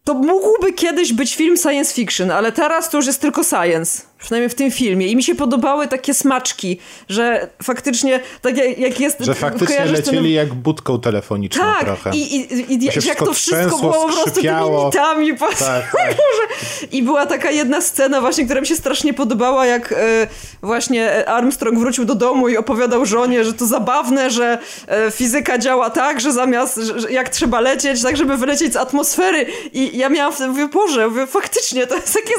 To 0.03 0.14
mógłby 0.14 0.74
kiedyś 0.74 1.14
być 1.14 1.35
film 1.35 1.58
science 1.58 1.93
fiction, 1.93 2.32
ale 2.32 2.51
teraz 2.51 2.90
to 2.90 2.98
już 2.98 3.08
jest 3.08 3.22
tylko 3.22 3.43
science. 3.43 4.01
Przynajmniej 4.22 4.50
w 4.50 4.56
tym 4.56 4.72
filmie. 4.72 5.08
I 5.08 5.16
mi 5.16 5.24
się 5.24 5.35
podobały 5.35 5.88
takie 5.88 6.14
smaczki, 6.14 6.77
że 7.09 7.48
faktycznie, 7.64 8.19
tak 8.41 8.58
jak, 8.58 8.77
jak 8.77 9.00
jest... 9.00 9.17
że 9.19 9.33
faktycznie 9.33 9.67
kojarzysz 9.67 10.06
ten- 10.06 10.06
lecieli 10.06 10.33
jak 10.33 10.53
budką 10.53 11.00
telefoniczną 11.00 11.64
tak, 11.64 11.83
trochę. 11.85 12.11
i, 12.14 12.35
i, 12.35 12.74
i, 12.74 13.08
jak 13.08 13.17
to 13.17 13.33
wszystko 13.33 13.77
było 13.77 13.93
po 13.93 14.06
prostu 14.06 14.32
tymi. 14.32 15.38
Po... 15.38 15.48
Tak, 15.59 15.91
Boże. 15.93 16.72
I 16.91 17.03
była 17.03 17.25
taka 17.25 17.51
jedna 17.51 17.82
scena 17.82 18.22
właśnie, 18.22 18.45
która 18.45 18.61
mi 18.61 18.67
się 18.67 18.75
strasznie 18.75 19.14
podobała, 19.14 19.66
jak 19.66 19.91
e, 19.91 20.27
właśnie 20.61 21.30
Armstrong 21.30 21.80
wrócił 21.80 22.06
do 22.06 22.16
domu 22.16 22.50
i 22.50 22.58
opowiadał 22.58 23.06
żonie, 23.06 23.43
że 23.43 23.53
to 23.53 23.66
zabawne, 23.66 24.30
że 24.30 24.58
e, 24.88 25.11
fizyka 25.11 25.58
działa 25.58 25.90
tak, 25.90 26.22
że 26.22 26.32
zamiast, 26.32 26.77
że, 26.77 27.11
jak 27.11 27.30
trzeba 27.30 27.61
lecieć, 27.61 28.03
tak 28.03 28.17
żeby 28.17 28.38
wylecieć 28.38 28.74
z 28.74 28.75
atmosfery. 28.75 29.45
I 29.74 29.98
ja 29.98 30.09
miałam 30.09 30.33
wtedy, 30.33 30.50
mówię, 30.50 30.67
Boże, 30.67 31.08
mówię, 31.08 31.27
faktycznie, 31.27 31.88
to 31.88 31.95
jest 31.95 32.14
takie 32.14 32.33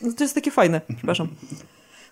zaje... 0.00 0.14
To 0.14 0.24
jest 0.24 0.34
takie 0.34 0.50
fajne, 0.50 0.80
przepraszam. 0.96 1.28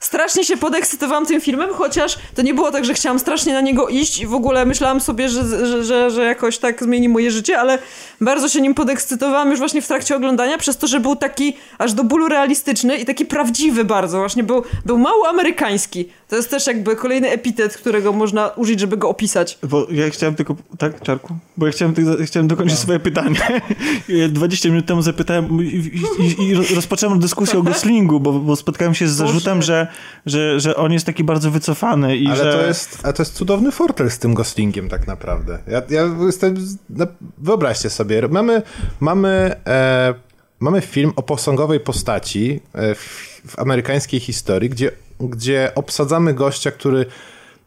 Strasznie 0.00 0.44
się 0.44 0.56
podekscytowałam 0.56 1.26
tym 1.26 1.40
filmem, 1.40 1.70
chociaż 1.74 2.18
to 2.34 2.42
nie 2.42 2.54
było 2.54 2.72
tak, 2.72 2.84
że 2.84 2.94
chciałam 2.94 3.18
strasznie 3.18 3.52
na 3.52 3.60
niego 3.60 3.88
iść 3.88 4.20
i 4.20 4.26
w 4.26 4.34
ogóle 4.34 4.66
myślałam 4.66 5.00
sobie, 5.00 5.28
że, 5.28 5.66
że, 5.66 5.84
że, 5.84 6.10
że 6.10 6.24
jakoś 6.24 6.58
tak 6.58 6.82
zmieni 6.82 7.08
moje 7.08 7.30
życie, 7.30 7.58
ale 7.60 7.78
bardzo 8.20 8.48
się 8.48 8.60
nim 8.60 8.74
podekscytowałam 8.74 9.50
już 9.50 9.58
właśnie 9.58 9.82
w 9.82 9.86
trakcie 9.86 10.16
oglądania, 10.16 10.58
przez 10.58 10.76
to, 10.76 10.86
że 10.86 11.00
był 11.00 11.16
taki 11.16 11.56
aż 11.78 11.92
do 11.92 12.04
bólu 12.04 12.28
realistyczny 12.28 12.96
i 12.96 13.04
taki 13.04 13.24
prawdziwy 13.24 13.84
bardzo. 13.84 14.18
Właśnie 14.18 14.42
był, 14.42 14.62
był 14.84 14.98
mało 14.98 15.28
amerykański. 15.28 16.08
To 16.28 16.36
jest 16.36 16.50
też 16.50 16.66
jakby 16.66 16.96
kolejny 16.96 17.30
epitet, 17.30 17.76
którego 17.76 18.12
można 18.12 18.48
użyć, 18.48 18.80
żeby 18.80 18.96
go 18.96 19.08
opisać. 19.08 19.58
Bo 19.62 19.86
ja 19.90 20.10
chciałem 20.10 20.34
tylko, 20.34 20.56
tak, 20.78 21.02
Czarku? 21.02 21.34
Bo 21.56 21.66
ja 21.66 21.72
chciałem, 21.72 21.94
tylko- 21.94 22.24
chciałem 22.24 22.48
dokończyć 22.48 22.78
swoje 22.78 23.00
pytanie. 23.00 23.36
20 24.28 24.68
minut 24.68 24.86
temu 24.86 25.02
zapytałem 25.02 25.62
i, 25.62 25.90
i, 26.28 26.42
i 26.42 26.54
rozpocząłem 26.54 27.20
dyskusję 27.20 27.58
o 27.58 27.62
Goslingu, 27.72 28.20
bo, 28.20 28.32
bo 28.32 28.56
spotkałem 28.56 28.94
się 28.94 29.08
z 29.08 29.12
zarzutem, 29.12 29.62
że, 29.62 29.85
że, 30.26 30.60
że 30.60 30.76
on 30.76 30.92
jest 30.92 31.06
taki 31.06 31.24
bardzo 31.24 31.50
wycofany 31.50 32.16
i 32.16 32.26
Ale 32.26 32.36
że... 32.36 32.52
to 32.52 32.66
jest, 32.66 32.98
a 33.02 33.12
to 33.12 33.22
jest 33.22 33.34
cudowny 33.34 33.72
fortel 33.72 34.10
z 34.10 34.18
tym 34.18 34.34
Goslingiem 34.34 34.88
tak 34.88 35.06
naprawdę. 35.06 35.58
Ja, 35.66 35.82
ja 35.90 36.02
jestem, 36.26 36.54
no, 36.90 37.06
wyobraźcie 37.38 37.90
sobie, 37.90 38.28
mamy, 38.28 38.62
mamy, 39.00 39.54
e, 39.66 40.14
mamy 40.60 40.80
film 40.80 41.12
o 41.16 41.22
posągowej 41.22 41.80
postaci 41.80 42.60
e, 42.72 42.94
w, 42.94 43.40
w 43.46 43.58
amerykańskiej 43.58 44.20
historii, 44.20 44.70
gdzie, 44.70 44.90
gdzie 45.20 45.72
obsadzamy 45.74 46.34
gościa, 46.34 46.70
który 46.70 47.06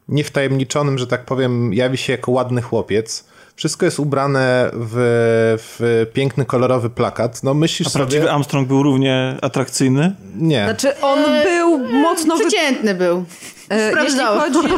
niewtajemniczonym, 0.10 0.98
że 0.98 1.08
tak 1.08 1.26
powiem, 1.26 1.74
jawi 1.74 1.98
się 1.98 2.14
jako 2.14 2.32
ładny 2.32 2.62
chłopiec. 2.62 3.29
Wszystko 3.60 3.86
jest 3.86 4.00
ubrane 4.00 4.70
w, 4.74 4.96
w 5.70 6.06
piękny, 6.14 6.46
kolorowy 6.46 6.90
plakat. 6.90 7.44
No 7.44 7.54
myślisz 7.54 7.88
A 7.88 7.92
prawdziwy 7.92 8.22
sobie... 8.24 8.34
Armstrong 8.34 8.68
był 8.68 8.84
równie 8.84 9.38
atrakcyjny? 9.42 10.16
Nie. 10.36 10.64
Znaczy 10.64 11.02
on 11.02 11.20
był 11.44 11.78
mocno... 11.80 12.38
wy- 12.38 12.48
Przeciętny 12.48 12.94
był. 12.96 13.26
E, 13.70 13.92
Sprawdzałam. 13.92 14.40
chodzi... 14.54 14.68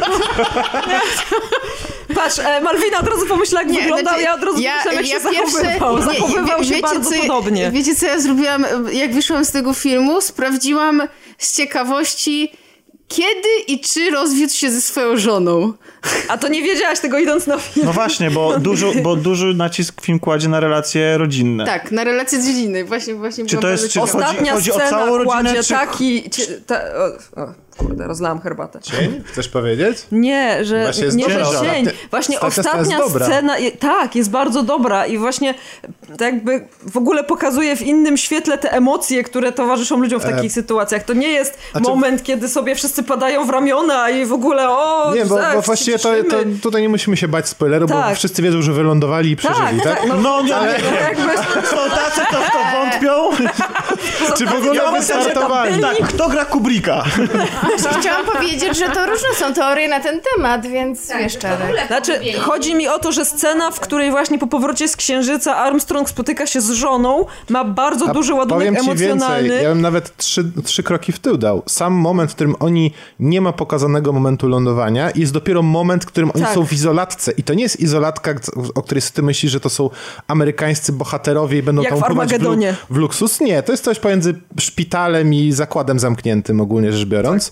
Patrz, 2.14 2.38
e, 2.38 2.60
Malwina 2.60 2.98
od 2.98 3.08
razu 3.08 3.26
pomyślała, 3.26 3.62
jak 3.62 3.72
Nie, 3.72 3.80
wyglądał, 3.82 4.04
znaczy, 4.14 4.22
ja 4.22 4.34
od 4.34 4.42
razu 4.44 4.56
pomyślałam, 4.62 4.94
jak 4.96 5.06
się 5.06 5.20
zachowywał. 5.20 5.96
nie, 5.98 6.02
Zachowywał 6.04 6.58
wie- 6.58 6.64
się 6.64 6.70
wiecie, 6.70 6.82
bardzo 6.82 7.10
co, 7.10 7.16
podobnie. 7.20 7.70
Wiecie, 7.70 7.94
co 7.94 8.06
ja 8.06 8.20
zrobiłam, 8.20 8.64
jak 8.92 9.14
wyszłam 9.14 9.44
z 9.44 9.52
tego 9.52 9.74
filmu? 9.74 10.20
Sprawdziłam 10.20 11.02
z 11.38 11.56
ciekawości, 11.56 12.52
kiedy 13.08 13.48
i 13.68 13.80
czy 13.80 14.10
rozwiódł 14.10 14.52
się 14.54 14.70
ze 14.70 14.80
swoją 14.80 15.16
żoną. 15.16 15.72
A 16.28 16.38
to 16.38 16.48
nie 16.48 16.62
wiedziałaś 16.62 17.00
tego 17.00 17.18
idąc 17.18 17.46
na 17.46 17.58
film. 17.58 17.86
No 17.86 17.92
właśnie, 17.92 18.30
bo, 18.30 18.58
dużo, 18.60 18.92
bo 19.02 19.16
duży 19.16 19.54
nacisk 19.54 20.00
film 20.02 20.18
kładzie 20.18 20.48
na 20.48 20.60
relacje 20.60 21.18
rodzinne. 21.18 21.64
Tak, 21.66 21.92
na 21.92 22.04
relacje 22.04 22.42
z 22.42 22.46
rodziny. 22.46 22.84
Właśnie, 22.84 23.14
właśnie 23.14 23.46
Czy 23.46 23.56
to 23.58 23.68
jest- 23.68 23.88
czy 23.92 24.00
chodzi- 24.00 24.12
Ostatnia 24.12 24.52
chodzi 24.52 24.70
o 24.70 24.74
scena 24.74 24.90
całą 24.90 25.06
rodzinę, 25.18 25.24
kładzie 25.42 25.62
czy- 25.62 25.74
taki... 25.74 26.30
Cie, 26.30 26.46
ta, 26.46 26.80
o, 26.94 27.06
o, 27.42 27.54
kurde, 27.76 28.06
rozlałam 28.06 28.40
herbatę. 28.40 28.80
Cień? 28.80 29.22
Chcesz 29.26 29.48
powiedzieć? 29.48 29.98
Nie, 30.12 30.64
że 30.64 30.90
nie, 31.14 31.30
że 31.30 31.44
cień. 31.62 31.86
Właśnie 32.10 32.40
ostatnia 32.40 32.98
scena 33.08 33.58
je- 33.58 33.72
tak, 33.72 34.16
jest 34.16 34.30
bardzo 34.30 34.62
dobra 34.62 35.06
i 35.06 35.18
właśnie 35.18 35.54
tak 36.08 36.20
jakby 36.20 36.68
w 36.92 36.96
ogóle 36.96 37.24
pokazuje 37.24 37.76
w 37.76 37.82
innym 37.82 38.16
świetle 38.16 38.58
te 38.58 38.72
emocje, 38.72 39.24
które 39.24 39.52
towarzyszą 39.52 39.96
ludziom 39.98 40.20
w 40.20 40.24
takich 40.24 40.52
sytuacjach. 40.52 41.02
To 41.04 41.12
nie 41.14 41.28
jest 41.28 41.54
E, 41.54 41.70
znaczy- 41.72 41.88
moment, 41.90 42.22
kiedy 42.22 42.48
sobie 42.48 42.74
wszyscy 42.74 43.02
padają 43.02 43.46
w 43.46 43.50
ramiona 43.50 44.10
i 44.10 44.26
w 44.26 44.32
ogóle 44.32 44.70
o, 44.70 45.12
Nie, 45.14 45.26
bo, 45.26 45.36
tak, 45.38 45.54
bo 45.56 45.62
właściwie 45.62 45.98
to, 45.98 46.08
to 46.30 46.36
tutaj 46.62 46.82
nie 46.82 46.88
musimy 46.88 47.16
się 47.16 47.28
bać 47.28 47.48
spoileru, 47.48 47.86
bo 47.86 47.94
Tak. 47.94 48.16
wszyscy 48.16 48.42
wiedzą, 48.42 48.62
że 48.62 48.72
wylądowali 48.72 49.30
i 49.30 49.36
przeżyli, 49.36 49.80
tak? 49.84 49.98
tak, 50.00 50.08
no, 50.08 50.16
No 50.16 50.42
nie, 50.42 50.56
ale 50.56 50.78
nie. 50.78 51.00
jakby, 51.00 51.36
Są 51.68 51.76
tacy, 51.76 52.20
to 52.30 52.36
w 52.42 52.50
to 52.50 52.58
wątpią. 52.78 53.44
Czy 54.36 54.46
w 54.46 54.54
ogóle 54.54 54.74
Ja 54.74 54.90
wystartowali? 54.92 55.80
Tak, 55.80 55.96
kto 56.08 56.28
gra 56.28 56.44
Kubricka? 56.44 57.04
Właśnie 57.62 57.90
chciałam 58.00 58.26
powiedzieć, 58.26 58.78
że 58.78 58.88
to 58.88 59.06
różne 59.06 59.28
są 59.36 59.54
teorie 59.54 59.88
na 59.88 60.00
ten 60.00 60.20
temat, 60.36 60.66
więc 60.66 61.08
wiesz, 61.18 61.38
Czarek. 61.38 61.86
Znaczy, 61.86 62.20
chodzi 62.40 62.74
mi 62.74 62.88
o 62.88 62.98
to, 62.98 63.12
że 63.12 63.24
scena, 63.24 63.70
w 63.70 63.80
której 63.80 64.10
właśnie 64.10 64.38
po 64.38 64.46
powrocie 64.46 64.88
z 64.88 64.96
Księżyca 64.96 65.56
Armstrong 65.56 66.08
spotyka 66.08 66.46
się 66.46 66.60
z 66.60 66.70
żoną, 66.70 67.26
ma 67.48 67.64
bardzo 67.64 68.06
A 68.08 68.12
duży 68.12 68.34
ładunek 68.34 68.58
powiem 68.58 68.76
ci 68.76 68.80
emocjonalny. 68.90 69.48
więcej, 69.48 69.64
ja 69.64 69.68
bym 69.70 69.80
nawet 69.80 70.16
trzy, 70.16 70.44
trzy 70.64 70.82
kroki 70.82 71.12
w 71.12 71.18
tył 71.18 71.36
dał. 71.36 71.62
Sam 71.66 71.92
moment, 71.92 72.30
w 72.30 72.34
którym 72.34 72.54
oni 72.60 72.92
nie 73.20 73.40
ma 73.40 73.52
pokazanego 73.52 74.12
momentu 74.12 74.48
lądowania 74.48 75.10
jest 75.14 75.32
dopiero 75.32 75.62
moment, 75.62 76.04
w 76.04 76.06
którym 76.06 76.30
oni 76.34 76.44
Tak. 76.44 76.54
są 76.54 76.66
w 76.66 76.72
izolatce. 76.72 77.32
I 77.32 77.42
to 77.42 77.54
nie 77.54 77.62
jest 77.62 77.80
izolatka, 77.80 78.34
o 78.74 78.82
której 78.82 79.02
ty 79.14 79.22
myślisz, 79.22 79.52
że 79.52 79.60
to 79.60 79.70
są 79.70 79.90
amerykańscy 80.28 80.92
bohaterowie 80.92 81.58
i 81.58 81.62
będą 81.62 81.82
Jak 81.82 81.90
tam 81.90 82.00
w 82.02 82.04
pływać 82.06 82.34
w, 82.34 82.74
w 82.90 82.96
luksus. 82.96 83.40
Nie, 83.40 83.62
to 83.62 83.72
jest 83.72 83.84
coś 83.84 83.98
pomiędzy 83.98 84.34
szpitalem 84.60 85.34
i 85.34 85.52
zakładem 85.52 85.98
zamkniętym, 85.98 86.60
ogólnie 86.60 86.92
rzecz 86.92 87.08
biorąc. 87.08 87.51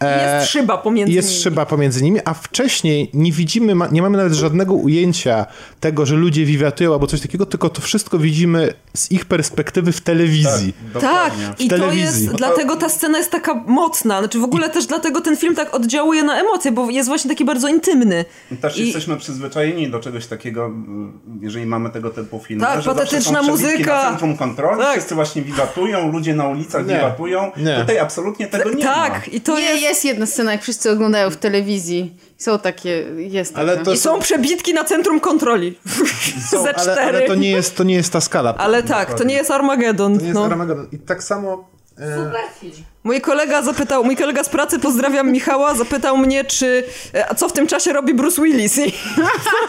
Jest 0.00 0.50
szyba 0.50 0.78
pomiędzy 0.78 1.12
jest 1.14 1.28
nimi. 1.30 1.40
szyba 1.42 1.66
pomiędzy 1.66 2.02
nimi, 2.02 2.20
a 2.24 2.34
wcześniej 2.34 3.10
nie 3.14 3.32
widzimy, 3.32 3.74
nie 3.92 4.02
mamy 4.02 4.16
nawet 4.18 4.32
żadnego 4.32 4.74
ujęcia 4.74 5.46
tego, 5.80 6.06
że 6.06 6.14
ludzie 6.14 6.44
wiwiatują 6.44 6.92
albo 6.92 7.06
coś 7.06 7.20
takiego, 7.20 7.46
tylko 7.46 7.68
to 7.68 7.80
wszystko 7.80 8.18
widzimy 8.18 8.72
z 8.94 9.10
ich 9.12 9.24
perspektywy 9.24 9.92
w 9.92 10.00
telewizji. 10.00 10.72
Tak, 10.92 11.02
Dokładnie. 11.02 11.44
i 11.58 11.68
to 11.68 11.76
telewizji. 11.78 12.24
jest, 12.26 12.36
dlatego 12.36 12.76
ta 12.76 12.88
scena 12.88 13.18
jest 13.18 13.30
taka 13.30 13.54
mocna, 13.66 14.18
znaczy 14.18 14.38
w 14.38 14.44
ogóle 14.44 14.70
też 14.70 14.86
dlatego 14.86 15.20
ten 15.20 15.36
film 15.36 15.54
tak 15.54 15.74
oddziałuje 15.74 16.22
na 16.22 16.40
emocje, 16.40 16.72
bo 16.72 16.90
jest 16.90 17.08
właśnie 17.08 17.30
taki 17.30 17.44
bardzo 17.44 17.68
intymny. 17.68 18.24
Też 18.60 18.78
I- 18.78 18.84
jesteśmy 18.84 19.16
przyzwyczajeni 19.16 19.90
do 19.90 20.00
czegoś 20.00 20.26
takiego, 20.26 20.66
m, 20.66 21.12
jeżeli 21.40 21.66
mamy 21.66 21.90
tego 21.90 22.10
typu 22.10 22.40
filmy. 22.46 22.62
Tak, 22.64 22.82
że 22.82 22.94
patetyczna 22.94 23.42
muzyka. 23.42 24.02
Na 24.02 24.08
centrum 24.10 24.36
kontroli, 24.36 24.80
Tak. 24.80 24.92
wszyscy 24.92 25.14
właśnie 25.14 25.42
wiwatują, 25.42 26.12
ludzie 26.12 26.34
na 26.34 26.46
ulicach 26.48 26.86
Nie, 26.86 26.94
wiwatują. 26.94 27.50
nie. 27.56 27.76
Tutaj 27.80 27.98
absolutnie 27.98 28.46
tego 28.46 28.70
nie 28.70 28.84
tak, 28.84 29.12
ma. 29.12 29.32
i 29.32 29.40
to 29.40 29.58
nie, 29.58 29.64
jest... 29.64 29.85
jest 29.88 30.04
jedna 30.04 30.26
scena, 30.26 30.52
jak 30.52 30.62
wszyscy 30.62 30.90
oglądają 30.90 31.30
w 31.30 31.36
telewizji. 31.36 32.16
Są 32.38 32.58
takie, 32.58 33.04
jest 33.16 33.56
Ale 33.58 33.76
to 33.76 33.92
I 33.92 33.96
są 33.96 34.20
przebitki 34.20 34.74
na 34.74 34.84
centrum 34.84 35.20
kontroli. 35.20 35.78
Są, 36.50 36.62
Ze 36.64 36.74
ale, 36.74 36.74
cztery. 36.74 37.00
ale 37.00 37.22
to 37.22 37.34
nie 37.34 37.50
jest, 37.50 37.76
to 37.76 37.84
nie 37.84 37.94
jest 37.94 38.12
ta 38.12 38.20
skala. 38.20 38.54
Ale 38.54 38.82
tak, 38.82 39.14
to 39.14 39.24
nie 39.24 39.34
jest 39.34 39.50
Armagedon. 39.50 40.14
To 40.14 40.20
nie 40.20 40.28
jest 40.28 40.34
no. 40.34 40.44
Armageddon. 40.44 40.88
I 40.92 40.98
tak 40.98 41.22
samo... 41.22 41.75
E, 42.00 42.32
Mój 43.04 43.20
kolega 43.20 43.62
zapytał, 43.62 44.04
mój 44.04 44.16
kolega 44.16 44.44
z 44.44 44.48
pracy, 44.48 44.78
pozdrawiam 44.78 45.32
Michała, 45.32 45.74
zapytał 45.74 46.16
mnie, 46.18 46.44
czy, 46.44 46.84
e, 47.14 47.30
a 47.30 47.34
co 47.34 47.48
w 47.48 47.52
tym 47.52 47.66
czasie 47.66 47.92
robi 47.92 48.14
Bruce 48.14 48.42
Willis. 48.42 48.78
I 48.78 48.92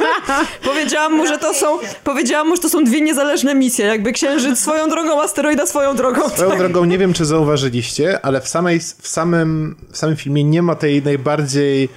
powiedziałam 0.70 1.14
mu, 1.14 1.28
że 1.28 1.38
to 1.38 1.54
są, 1.54 1.80
powiedziałam 2.04 2.48
mu, 2.48 2.56
że 2.56 2.62
to 2.62 2.70
są 2.70 2.84
dwie 2.84 3.02
niezależne 3.02 3.56
misje, 3.56 3.86
jakby 3.86 4.12
Księżyc 4.12 4.60
swoją 4.60 4.90
drogą, 4.90 5.22
asteroida 5.22 5.66
swoją 5.66 5.96
drogą. 5.96 6.30
Swoją 6.30 6.58
drogą, 6.58 6.86
nie 6.86 6.98
wiem 6.98 7.14
czy 7.14 7.26
zauważyliście, 7.26 8.26
ale 8.26 8.42
w, 8.42 8.48
samej, 8.48 8.80
w, 8.80 9.08
samym, 9.08 9.76
w 9.92 9.98
samym 9.98 10.16
filmie 10.16 10.44
nie 10.44 10.62
ma 10.62 10.76
tej 10.76 11.04
najbardziej 11.04 11.90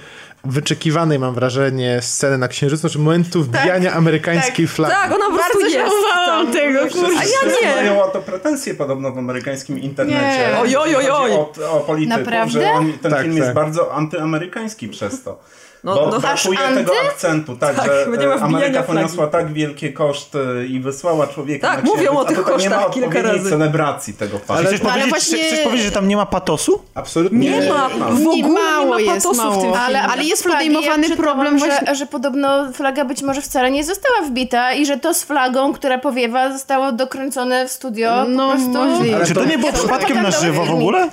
wyczekiwanej, 0.43 1.19
mam 1.19 1.33
wrażenie, 1.35 1.99
sceny 2.01 2.37
na 2.37 2.47
Księżycu, 2.47 2.89
czy 2.89 2.99
momentu 2.99 3.43
wbijania 3.43 3.93
amerykańskiej 3.93 4.67
flagi. 4.67 4.93
Tak, 4.95 5.11
ona 5.11 5.25
po 5.25 5.31
prostu 5.35 5.59
Bardzo 5.59 5.77
jest. 5.77 5.91
tak. 6.25 6.51
tego, 6.53 6.79
kurczę. 6.79 7.19
A 7.19 7.23
ja 7.23 7.55
nie. 7.61 7.75
Mają 7.75 8.03
o 8.03 8.07
to 8.07 8.21
pretensje 8.21 8.73
podobno 8.73 9.11
w 9.11 9.17
amerykańskim 9.17 9.79
internecie. 9.79 10.49
Nie. 10.53 10.59
Oj, 10.59 10.75
oj, 10.75 10.95
oj, 10.95 11.09
oj. 11.11 11.31
O, 11.31 11.51
o 11.71 11.79
polityków, 11.79 12.19
Naprawdę? 12.19 12.61
że 12.61 12.71
on, 12.71 12.93
ten 12.93 13.11
Tak, 13.11 13.21
film 13.21 13.33
tak. 13.33 13.41
jest 13.43 13.53
bardzo 13.53 13.93
antyamerykański 13.93 14.87
przez 14.89 15.23
to. 15.23 15.39
No, 15.83 15.95
Bo 15.95 16.07
no, 16.07 16.19
brakuje 16.19 16.57
tego 16.57 16.91
anty? 16.93 17.07
akcentu, 17.09 17.55
tak, 17.57 17.75
Tak, 17.75 17.85
że 17.85 18.17
nie 18.17 18.27
e, 18.27 18.33
Ameryka 18.33 18.71
flagi. 18.83 18.87
poniosła 18.87 19.27
tak 19.27 19.53
wielkie 19.53 19.93
koszty 19.93 20.39
i 20.69 20.79
wysłała 20.79 21.27
człowieka 21.27 21.67
Tak, 21.67 21.83
na 21.83 21.89
mówią 21.89 22.01
księżyc, 22.01 22.17
o 22.17 22.21
a 22.21 22.25
tych 22.25 22.37
nie 22.37 22.43
kosztach 22.43 22.89
kilka 22.91 23.21
razy. 23.21 23.49
celebracji 23.49 24.13
tego 24.13 24.37
faktu. 24.37 24.53
Ale- 24.53 24.65
Chcesz, 24.65 24.81
ale 24.81 24.89
powiedzieć, 24.89 25.09
właśnie- 25.09 25.37
chcesz 25.43 25.59
powiedzieć, 25.59 25.85
że 25.85 25.91
tam 25.91 26.07
nie 26.07 26.15
ma 26.15 26.25
patosu? 26.25 26.81
Absolutnie 26.95 27.39
Nie 27.51 27.69
ma. 27.69 27.89
W 27.89 28.19
Nie, 28.19 28.45
ogóle 28.45 28.61
mało 28.63 28.99
nie 28.99 29.05
ma 29.05 29.13
jest, 29.13 29.25
patosu 29.27 29.33
w 29.33 29.37
tym 29.37 29.45
mało. 29.49 29.61
filmie. 29.61 29.79
Ale, 29.79 30.01
ale 30.01 30.23
jest 30.23 30.43
Flagi, 30.43 30.69
podejmowany 30.69 31.07
ja 31.07 31.15
problem 31.15 31.57
właśnie... 31.59 31.87
że, 31.87 31.95
że 31.95 32.05
podobno 32.05 32.71
flaga 32.73 33.05
być 33.05 33.21
może 33.21 33.41
wcale 33.41 33.71
nie 33.71 33.83
została 33.83 34.21
wbita 34.21 34.73
i 34.73 34.85
że 34.85 34.97
to 34.97 35.13
z 35.13 35.23
flagą, 35.23 35.73
która 35.73 35.97
powiewa, 35.97 36.51
zostało 36.53 36.91
dokręcone 36.91 37.67
w 37.67 37.71
studio 37.71 38.25
No, 38.27 38.47
po 38.49 38.55
prostu. 38.55 38.69
możliwe. 38.73 39.15
Ale 39.15 39.25
Czy 39.25 39.33
to 39.33 39.45
nie 39.45 39.57
było 39.57 39.71
Ja 39.71 39.77
przypadkiem 39.77 40.23
na 40.23 40.31
żywo 40.31 40.65
w 40.65 40.71
ogóle? 40.71 41.09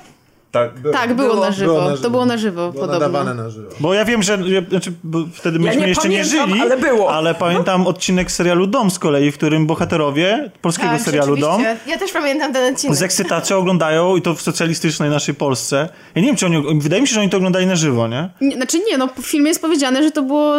Tak, 0.51 0.71
Tak, 0.93 1.13
było, 1.13 1.29
Było. 1.29 1.45
na 1.45 1.51
żywo. 1.51 1.73
Było 1.73 1.83
na 1.83 1.89
żywo. 1.95 2.03
To 2.03 2.09
było 2.09 2.25
na 2.25 2.37
żywo, 2.37 2.71
Było 2.71 2.73
podobno. 2.73 2.93
nadawane 2.93 3.33
na 3.43 3.49
żywo. 3.49 3.69
Bo 3.79 3.93
ja 3.93 4.05
wiem, 4.05 4.23
że 4.23 4.37
znaczy, 4.69 4.91
bo 5.03 5.19
wtedy 5.33 5.59
myśmy 5.59 5.81
nie 5.81 5.87
jeszcze 5.87 6.09
nie 6.09 6.25
żyli, 6.25 6.61
ale 6.61 6.77
było. 6.77 7.11
ale 7.13 7.35
pamiętam 7.35 7.87
odcinek 7.87 8.31
serialu 8.31 8.67
Dom 8.67 8.91
z 8.91 8.99
kolei, 8.99 9.31
w 9.31 9.37
którym 9.37 9.67
bohaterowie 9.67 10.51
polskiego 10.61 10.89
Tak, 10.91 11.01
serialu 11.01 11.37
Dom. 11.37 11.63
Ja 11.87 11.97
też 11.97 12.11
pamiętam 12.11 12.53
ten 12.53 12.73
odcinek. 12.73 12.95
z 12.97 13.01
ekscytacją 13.01 13.57
oglądają 13.57 14.15
i 14.15 14.21
to 14.21 14.33
w 14.35 14.41
socjalistycznej 14.41 15.09
naszej 15.09 15.35
Polsce. 15.35 15.89
Ja 16.15 16.21
nie 16.21 16.27
wiem, 16.27 16.35
czy 16.35 16.45
oni, 16.45 16.79
wydaje 16.79 17.01
mi 17.01 17.07
się, 17.07 17.13
że 17.13 17.19
oni 17.21 17.29
to 17.29 17.37
oglądali 17.37 17.65
na 17.67 17.75
żywo, 17.75 18.07
nie? 18.07 18.29
Nie, 18.41 18.55
znaczy 18.55 18.79
nie, 18.91 18.97
no 18.97 19.07
w 19.21 19.25
filmie 19.25 19.47
jest 19.47 19.61
powiedziane, 19.61 20.03
że 20.03 20.11
to 20.11 20.21
było... 20.21 20.53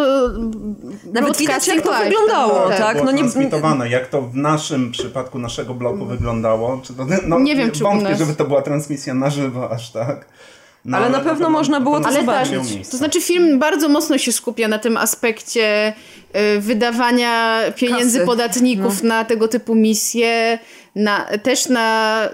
Nawet 1.13 1.37
widać, 1.37 1.69
jak 1.69 1.83
to 1.83 1.91
live, 1.91 2.05
wyglądało, 2.05 2.69
tak. 2.69 2.79
tak? 2.79 2.93
było 2.97 3.05
No 3.07 3.13
nie, 3.13 3.19
transmitowane. 3.19 3.89
Jak 3.89 4.09
to 4.09 4.23
w 4.23 4.37
naszym 4.37 4.91
przypadku 4.91 5.39
naszego 5.39 5.75
bloku 5.75 6.07
wyglądało? 6.07 6.81
Czy 6.85 6.95
to, 6.95 7.07
no, 7.27 7.39
Nie 7.39 7.57
wiem, 7.57 7.71
czy 7.71 7.85
u 7.85 7.87
wątpię, 7.87 8.09
nas. 8.11 8.19
żeby 8.19 8.35
to 8.35 8.45
była 8.45 8.63
transmisja 8.63 9.15
na 9.15 9.31
żywo 9.31 9.71
aż 9.81 9.91
tak. 9.91 10.27
No, 10.85 10.97
Ale 10.97 11.11
na 11.11 11.21
pewno 11.21 11.51
można 11.51 11.81
było 11.81 12.01
to 12.01 12.13
zobaczyć. 12.13 12.89
To 12.91 12.97
znaczy 12.97 13.21
film 13.21 13.59
bardzo 13.59 13.89
mocno 13.89 14.19
się 14.19 14.33
skupia 14.33 14.69
na 14.69 14.79
tym 14.79 14.97
aspekcie 14.97 15.93
y, 16.57 16.61
wydawania 16.61 17.61
pieniędzy 17.77 18.19
Kasy. 18.19 18.27
podatników 18.27 19.03
na 19.03 19.25
tego 19.25 19.49
typu 19.49 19.75
misje, 19.75 20.59
na, 20.95 21.27
też 21.43 21.69
na 21.69 22.29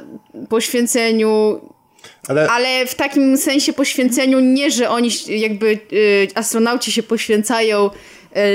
poświęceniu 0.49 1.61
Ale, 2.29 2.49
ale 2.51 2.87
w 2.87 2.95
takim 2.95 3.37
sensie 3.37 3.73
poświęceniu 3.73 4.41
nie, 4.41 4.71
że 4.71 4.91
oni 4.91 5.11
jakby 5.29 5.79
y, 5.93 6.29
astronauci 6.35 6.93
się 6.93 7.03
poświęcają 7.03 7.91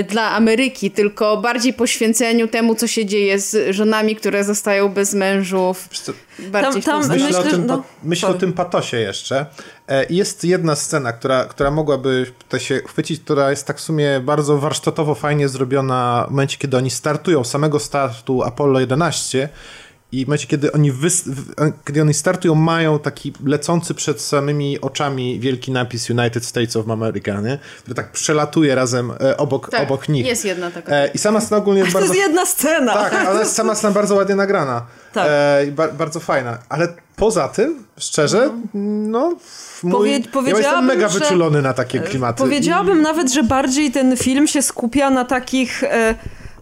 dla 0.09 0.31
Ameryki, 0.31 0.91
tylko 0.91 1.37
bardziej 1.37 1.73
poświęceniu 1.73 2.47
temu, 2.47 2.75
co 2.75 2.87
się 2.87 3.05
dzieje 3.05 3.39
z 3.39 3.75
żonami, 3.75 4.15
które 4.15 4.43
zostają 4.43 4.89
bez 4.89 5.13
mężów. 5.13 5.89
co, 6.03 6.11
Bardziej 6.39 6.83
Tam- 6.83 7.01
tam 7.01 7.09
myślę, 7.11 7.25
myślę, 7.25 7.39
o 7.39 7.43
tym, 7.43 7.65
no, 7.65 7.83
o 8.29 8.33
tym 8.33 8.53
patosie 8.53 8.97
jeszcze. 8.97 9.45
E, 9.87 10.05
Jest 10.09 10.43
jedna 10.43 10.75
scena, 10.75 11.13
która, 11.13 11.45
która 11.45 11.71
mogłaby 11.71 12.31
tutaj 12.39 12.59
się 12.59 12.81
chwycić, 12.87 13.21
która 13.21 13.49
jest 13.49 13.67
tak 13.67 13.77
w 13.77 13.81
sumie 13.81 14.19
bardzo 14.19 14.57
warsztatowo 14.57 15.15
fajnie 15.15 15.49
zrobiona 15.49 16.25
w 16.27 16.31
momencie, 16.31 16.57
kiedy 16.57 16.77
oni 16.77 16.89
startują, 16.89 17.43
samego 17.43 17.79
startu 17.79 18.43
Apollo 18.43 18.79
11 18.79 19.49
i 20.11 20.25
w 20.25 20.27
momencie, 20.27 20.48
kiedy 20.48 20.72
oni, 20.72 20.93
wys- 20.93 21.30
w- 21.31 21.53
kiedy 21.88 22.01
oni 22.01 22.14
startują, 22.14 22.56
mają 22.56 22.99
taki 22.99 23.33
lecący 23.45 23.93
przed 23.93 24.22
samymi 24.22 24.81
oczami 24.81 25.40
wielki 25.40 25.72
napis 25.72 26.09
United 26.09 26.45
States 26.45 26.75
of 26.75 26.90
America, 26.90 27.41
nie? 27.41 27.59
który 27.80 27.95
tak 27.95 28.11
przelatuje 28.11 28.75
razem 28.75 29.11
e, 29.22 29.38
obok, 29.38 29.69
Tak, 29.69 29.81
obok 29.83 30.09
nich. 30.09 30.25
jest 30.25 30.45
jedna 30.45 30.72
taka. 30.72 30.93
E, 30.95 31.07
I 31.07 31.17
sama 31.17 31.41
scena 31.41 31.57
ogólnie 31.61 31.80
jest 31.81 31.93
to 31.93 31.99
bardzo... 31.99 32.14
jest 32.14 32.27
jedna 32.27 32.45
scena. 32.45 32.93
Tak, 32.93 33.14
ale 33.27 33.45
sama 33.45 33.75
scena 33.75 33.93
bardzo 33.93 34.15
ładnie 34.15 34.35
nagrana. 34.35 34.85
Tak. 35.14 35.27
E, 35.30 35.65
i 35.65 35.72
ba 35.72 35.88
bardzo 35.88 36.19
fajna. 36.19 36.57
Ale 36.69 36.88
poza 37.15 37.48
tym, 37.48 37.83
szczerze, 37.98 38.49
no... 38.73 39.35
w 39.40 39.83
Mój, 39.83 39.91
Powie- 39.93 40.11
ja 40.11 40.17
jestem 40.17 40.31
powiedziałabym, 40.33 40.85
mega 40.85 41.09
że- 41.09 41.19
wyczulony 41.19 41.61
na 41.61 41.73
takie 41.73 41.99
klimaty. 41.99 42.38
Powiedziałabym 42.43 43.01
nawet, 43.01 43.33
że 43.33 43.43
bardziej 43.43 43.91
ten 43.91 44.17
film 44.17 44.48
się 44.48 44.61
skupia 44.61 45.09
na 45.09 45.25
takich 45.25 45.83
e, 45.83 46.15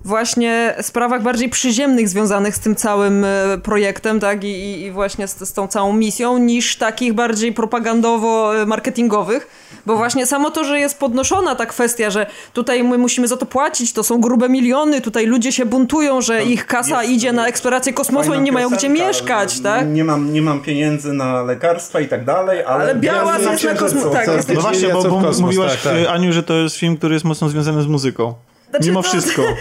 właśnie 0.06 0.76
sprawach 0.82 1.22
bardziej 1.24 1.50
przyziemnych 1.50 2.10
związanych 2.10 2.56
z 2.56 2.60
tym 2.60 2.76
całym 2.76 3.26
e, 3.26 3.58
projektem, 3.64 4.20
tak, 4.20 4.44
i, 4.44 4.48
i- 4.48 4.82
i 4.82 4.92
właśnie 4.92 5.28
z, 5.28 5.38
z 5.50 5.54
tą 5.54 5.68
całą 5.68 5.94
misją, 5.94 6.38
niż 6.38 6.76
takich 6.78 7.14
bardziej 7.14 7.54
propagandowo-marketingowych. 7.54 9.40
Bo 9.86 9.96
właśnie 9.96 10.26
samo 10.26 10.52
to, 10.52 10.64
że 10.64 10.80
jest 10.80 11.00
podnoszona 11.00 11.56
ta 11.56 11.66
kwestia, 11.66 12.10
że 12.10 12.26
tutaj 12.54 12.84
my 12.84 12.98
musimy 12.98 13.28
za 13.28 13.38
to 13.38 13.46
płacić, 13.46 13.94
to 13.94 14.04
są 14.04 14.22
grube 14.22 14.50
miliony, 14.50 15.02
tutaj 15.02 15.26
ludzie 15.26 15.52
się 15.52 15.66
buntują, 15.66 16.22
że 16.22 16.44
ich 16.44 16.66
kasa 16.68 17.02
jest, 17.04 17.14
idzie 17.16 17.34
na 17.34 17.48
eksplorację 17.48 17.94
kosmosu, 17.94 18.32
oni 18.32 18.42
nie 18.42 18.52
mają 18.52 18.70
gdzie 18.70 18.90
mieszkać, 18.90 19.60
tak? 19.60 19.88
Nie 19.88 20.04
mam, 20.04 20.34
nie 20.34 20.42
mam 20.42 20.60
pieniędzy 20.62 21.14
na 21.14 21.42
lekarstwa 21.44 22.00
i 22.00 22.08
tak 22.08 22.26
dalej, 22.26 22.64
ale, 22.64 22.84
Ale 22.84 22.96
biała 22.96 23.34
jest 23.38 23.50
na 23.50 23.56
księżycu. 23.56 23.86
kosmo- 23.86 24.12
tak, 24.12 24.28
No 24.56 24.62
właśnie, 24.62 24.90
bo, 24.90 25.04
bo 25.04 25.10
kosmos, 25.10 25.40
mówiłaś, 25.40 25.72
tak, 25.72 25.82
tak. 25.82 25.94
e, 25.96 26.12
Aniu, 26.12 26.34
że 26.34 26.44
to 26.44 26.54
jest 26.54 26.76
film, 26.76 26.98
który 26.98 27.14
jest 27.14 27.26
mocno 27.26 27.50
związany 27.50 27.82
z 27.84 27.88
muzyką. 27.88 28.34
Znaczy, 28.70 28.88
Mimo 28.90 29.04
to- 29.04 29.10
wszystko. 29.10 29.42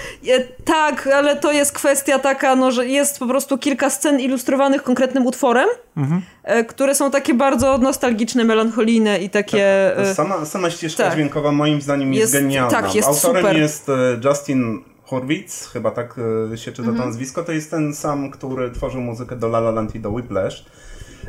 Tak, 0.65 1.07
ale 1.07 1.37
to 1.37 1.53
jest 1.53 1.73
kwestia 1.73 2.19
taka, 2.19 2.57
no, 2.57 2.71
że 2.73 2.87
jest 2.87 3.19
po 3.19 3.27
prostu 3.27 3.59
kilka 3.59 3.91
scen 3.91 4.21
ilustrowanych 4.21 4.83
konkretnym 4.83 5.27
utworem, 5.27 5.69
Mhm. 5.97 6.23
e, 6.45 6.65
które 6.65 6.95
są 6.95 7.11
takie 7.11 7.35
bardzo 7.35 7.79
nostalgiczne, 7.79 8.45
melancholijne 8.45 9.19
i 9.19 9.31
takie... 9.31 9.97
e, 9.99 10.15
Sama, 10.15 10.45
sama 10.47 10.71
ścieżka 10.71 11.05
tak. 11.05 11.13
dźwiękowa 11.15 11.53
moim 11.53 11.81
zdaniem 11.81 12.15
jest, 12.15 12.35
Jest- 12.35 12.45
genialna. 12.47 12.71
tak, 12.71 12.95
jest 12.95 13.09
Autorem 13.09 13.43
super. 13.43 13.57
jest 13.57 13.89
e, 13.89 13.93
Justin 14.25 14.83
Hurwitz, 15.05 15.69
chyba 15.73 15.91
tak 15.91 16.15
się 16.55 16.73
czyta 16.73 16.83
Mhm. 16.83 16.97
to 16.99 17.05
nazwisko. 17.07 17.43
To 17.45 17.53
jest 17.53 17.71
ten 17.71 17.95
sam, 17.95 18.31
który 18.31 18.71
tworzył 18.71 19.01
muzykę 19.01 19.37
do 19.37 19.47
La 19.47 19.59
La 19.59 19.71
Land 19.71 19.95
i 19.95 20.01
do 20.01 20.11
Whiplash. 20.11 20.65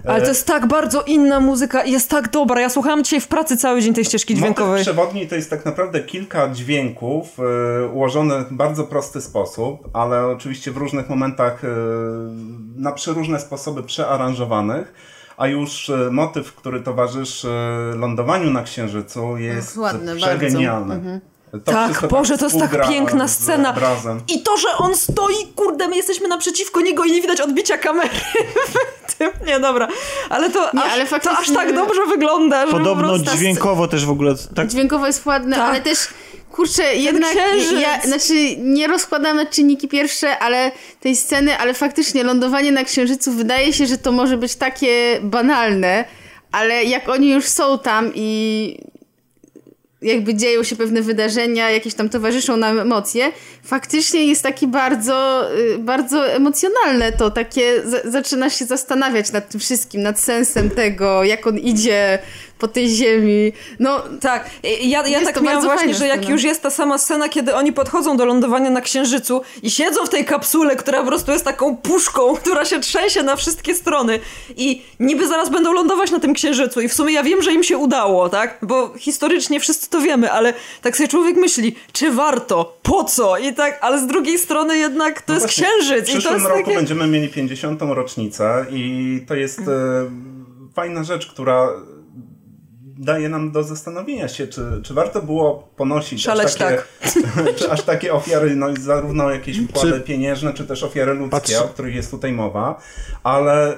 Ale 0.06 0.22
to 0.22 0.28
jest 0.28 0.48
tak 0.48 0.68
bardzo 0.68 1.02
inna 1.02 1.40
muzyka 1.40 1.84
i 1.84 1.92
jest 1.92 2.10
tak 2.10 2.30
dobra. 2.30 2.62
Ja 2.62 2.70
słuchałam 2.70 3.04
dzisiaj 3.04 3.22
w 3.22 3.28
pracy 3.28 3.58
cały 3.58 3.82
dzień 3.82 3.94
tej 3.94 4.06
ścieżki 4.06 4.36
dźwiękowej. 4.36 4.72
Motyw 4.72 4.86
przewodni 4.86 5.28
to 5.28 5.36
jest 5.36 5.50
tak 5.50 5.66
naprawdę 5.66 6.00
kilka 6.00 6.50
dźwięków 6.50 7.38
e, 7.40 7.88
ułożone 7.88 8.44
w 8.44 8.54
bardzo 8.54 8.84
prosty 8.84 9.22
sposób, 9.22 9.90
ale 9.94 10.28
oczywiście 10.28 10.72
w 10.72 10.78
różnych 10.78 11.10
momentach 11.10 11.64
e, 11.64 11.68
na 12.76 12.92
przeróżne 12.92 13.40
sposoby 13.40 13.84
przearanżowanych. 13.84 14.94
A 15.38 15.48
już 15.48 15.90
e, 15.90 16.10
motyw, 16.12 16.56
który 16.56 16.82
towarzyszy 16.82 17.50
e, 17.50 17.96
lądowaniu 17.96 18.52
na 18.52 18.64
Księżycu 18.64 19.38
jest 19.38 19.78
ładny 19.78 20.16
przegenialny. 20.16 20.96
bardzo. 20.96 21.29
To 21.52 21.60
tak, 21.60 21.86
wszystko 21.86 22.08
Boże, 22.08 22.38
to 22.38 22.46
jest 22.46 22.60
tak 22.60 22.90
piękna 22.90 23.28
scena. 23.28 23.70
Obrazem. 23.70 24.22
I 24.28 24.42
to, 24.42 24.58
że 24.58 24.68
on 24.78 24.96
stoi, 24.96 25.36
kurde, 25.56 25.88
my 25.88 25.96
jesteśmy 25.96 26.28
naprzeciwko 26.28 26.82
niego 26.82 27.04
i 27.04 27.12
nie 27.12 27.22
widać 27.22 27.42
odbicia 27.42 27.78
kamery. 27.78 28.10
Nie, 29.48 29.60
dobra. 29.60 29.88
Ale 30.30 30.50
to, 30.50 30.70
Nie, 30.74 30.84
aż, 30.84 30.92
ale 30.94 31.06
to 31.20 31.32
aż 31.38 31.52
tak 31.52 31.76
dobrze 31.76 32.06
wygląda, 32.06 32.66
że 32.66 32.72
po 32.72 32.78
Podobno 32.78 33.08
prostu... 33.08 33.38
dźwiękowo 33.38 33.88
też 33.88 34.06
w 34.06 34.10
ogóle 34.10 34.36
tak 34.56 34.68
Dźwiękowo 34.68 35.08
jest 35.08 35.26
ładne, 35.26 35.56
Tak. 35.56 35.70
ale 35.70 35.82
też 35.82 36.08
kurczę, 36.52 36.96
jednak 36.96 37.30
księżyc. 37.32 37.82
ja, 37.82 38.02
znaczy 38.02 38.34
nie 38.58 38.88
rozkładam 38.88 39.38
na 39.38 39.46
czynniki 39.46 39.88
pierwsze, 39.88 40.40
ale 40.40 40.72
tej 41.00 41.16
sceny, 41.16 41.58
ale 41.58 41.74
faktycznie 41.74 42.24
lądowanie 42.24 42.72
na 42.72 42.84
księżycu 42.84 43.32
wydaje 43.32 43.74
się, 43.74 43.86
że 43.86 43.98
to 43.98 44.12
może 44.12 44.38
być 44.38 44.56
takie 44.56 45.20
banalne, 45.24 46.06
ale 46.52 46.84
jak 46.84 47.10
oni 47.10 47.30
już 47.34 47.46
są 47.46 47.80
tam 47.80 48.12
i 48.16 48.80
jakby 50.02 50.36
dzieją 50.36 50.64
się 50.64 50.76
pewne 50.76 51.02
wydarzenia, 51.02 51.72
jakieś 51.72 51.94
tam 51.94 52.10
towarzyszą 52.10 52.58
nam 52.58 52.80
emocje, 52.80 53.32
faktycznie 53.64 54.26
jest 54.26 54.44
taki 54.44 54.68
bardzo, 54.68 55.48
y, 55.58 55.78
bardzo 55.78 56.28
emocjonalne 56.28 57.12
to, 57.12 57.32
takie, 57.32 57.82
z, 57.86 58.12
zaczynasz 58.12 58.60
się 58.60 58.66
zastanawiać 58.66 59.32
nad 59.32 59.50
tym 59.50 59.60
wszystkim, 59.60 60.02
nad 60.02 60.20
sensem 60.20 60.70
tego, 60.70 61.24
jak 61.24 61.48
on 61.48 61.58
idzie 61.58 62.20
po 62.60 62.68
tej 62.68 62.90
ziemi. 62.90 63.52
No 63.80 64.04
Tak, 64.22 64.50
ja, 64.82 65.08
ja 65.08 65.26
tak 65.26 65.42
miałam 65.42 65.64
właśnie, 65.64 65.94
że 65.94 66.08
jak 66.08 66.18
scena. 66.18 66.32
już 66.32 66.44
jest 66.44 66.62
ta 66.62 66.70
sama 66.70 66.98
scena, 66.98 67.30
kiedy 67.30 67.56
oni 67.56 67.74
podchodzą 67.74 68.18
do 68.18 68.26
lądowania 68.26 68.70
na 68.70 68.82
Księżycu 68.82 69.42
i 69.64 69.72
siedzą 69.72 70.06
w 70.06 70.10
tej 70.10 70.26
kapsule, 70.26 70.76
która 70.76 71.00
po 71.00 71.08
prostu 71.08 71.32
jest 71.32 71.46
taką 71.46 71.78
puszką, 71.78 72.34
która 72.42 72.66
się 72.66 72.80
trzęsie 72.80 73.24
na 73.24 73.36
wszystkie 73.36 73.76
strony 73.76 74.20
i 74.58 74.82
niby 75.00 75.28
zaraz 75.28 75.50
będą 75.50 75.74
lądować 75.74 76.12
na 76.12 76.20
tym 76.20 76.34
Księżycu 76.34 76.82
i 76.82 76.88
w 76.88 76.94
sumie 76.94 77.14
ja 77.14 77.24
wiem, 77.24 77.42
że 77.42 77.54
im 77.54 77.64
się 77.64 77.78
udało, 77.78 78.30
tak? 78.30 78.58
Bo 78.62 78.94
historycznie 78.98 79.60
wszyscy 79.60 79.90
to 79.90 80.02
wiemy, 80.02 80.32
ale 80.32 80.54
tak 80.82 80.98
sobie 80.98 81.08
człowiek 81.08 81.38
myśli, 81.38 81.76
czy 81.92 82.12
warto, 82.12 82.78
po 82.84 83.04
co? 83.04 83.38
I 83.38 83.54
tak, 83.54 83.80
ale 83.82 84.00
z 84.00 84.08
drugiej 84.08 84.40
strony 84.40 84.78
jednak 84.78 85.22
to 85.22 85.34
jest 85.34 85.46
Właśnie, 85.46 85.64
Księżyc 85.64 86.06
W 86.06 86.10
i 86.10 86.14
to 86.14 86.20
przyszłym 86.20 86.34
jest 86.34 86.48
roku 86.48 86.64
takie... 86.64 86.76
będziemy 86.76 87.08
mieli 87.08 87.30
50. 87.30 87.82
rocznicę 87.82 88.66
i 88.72 89.22
to 89.28 89.36
jest 89.36 89.60
e, 89.60 89.64
fajna 90.76 91.04
rzecz, 91.04 91.28
która 91.28 91.70
daje 93.00 93.30
nam 93.30 93.52
do 93.52 93.64
zastanowienia 93.64 94.28
się, 94.28 94.48
czy, 94.48 94.82
czy 94.84 94.94
warto 94.94 95.22
było 95.22 95.70
ponosić 95.76 96.24
Szaleć 96.24 96.48
aż 96.48 96.56
takie, 96.56 96.82
czy 97.58 97.72
aż 97.72 97.82
takie 97.82 98.14
ofiary, 98.14 98.56
no, 98.56 98.68
zarówno 98.80 99.32
jakieś 99.32 99.60
wkłady 99.60 99.92
Czy- 99.92 100.02
pieniężne, 100.02 100.54
czy 100.54 100.68
też 100.68 100.84
ofiary 100.84 101.14
ludzkie, 101.14 101.38
Patrzę- 101.38 101.64
o 101.64 101.68
których 101.68 101.96
jest 101.96 102.12
tutaj 102.12 102.32
mowa, 102.32 102.82
ale 103.24 103.78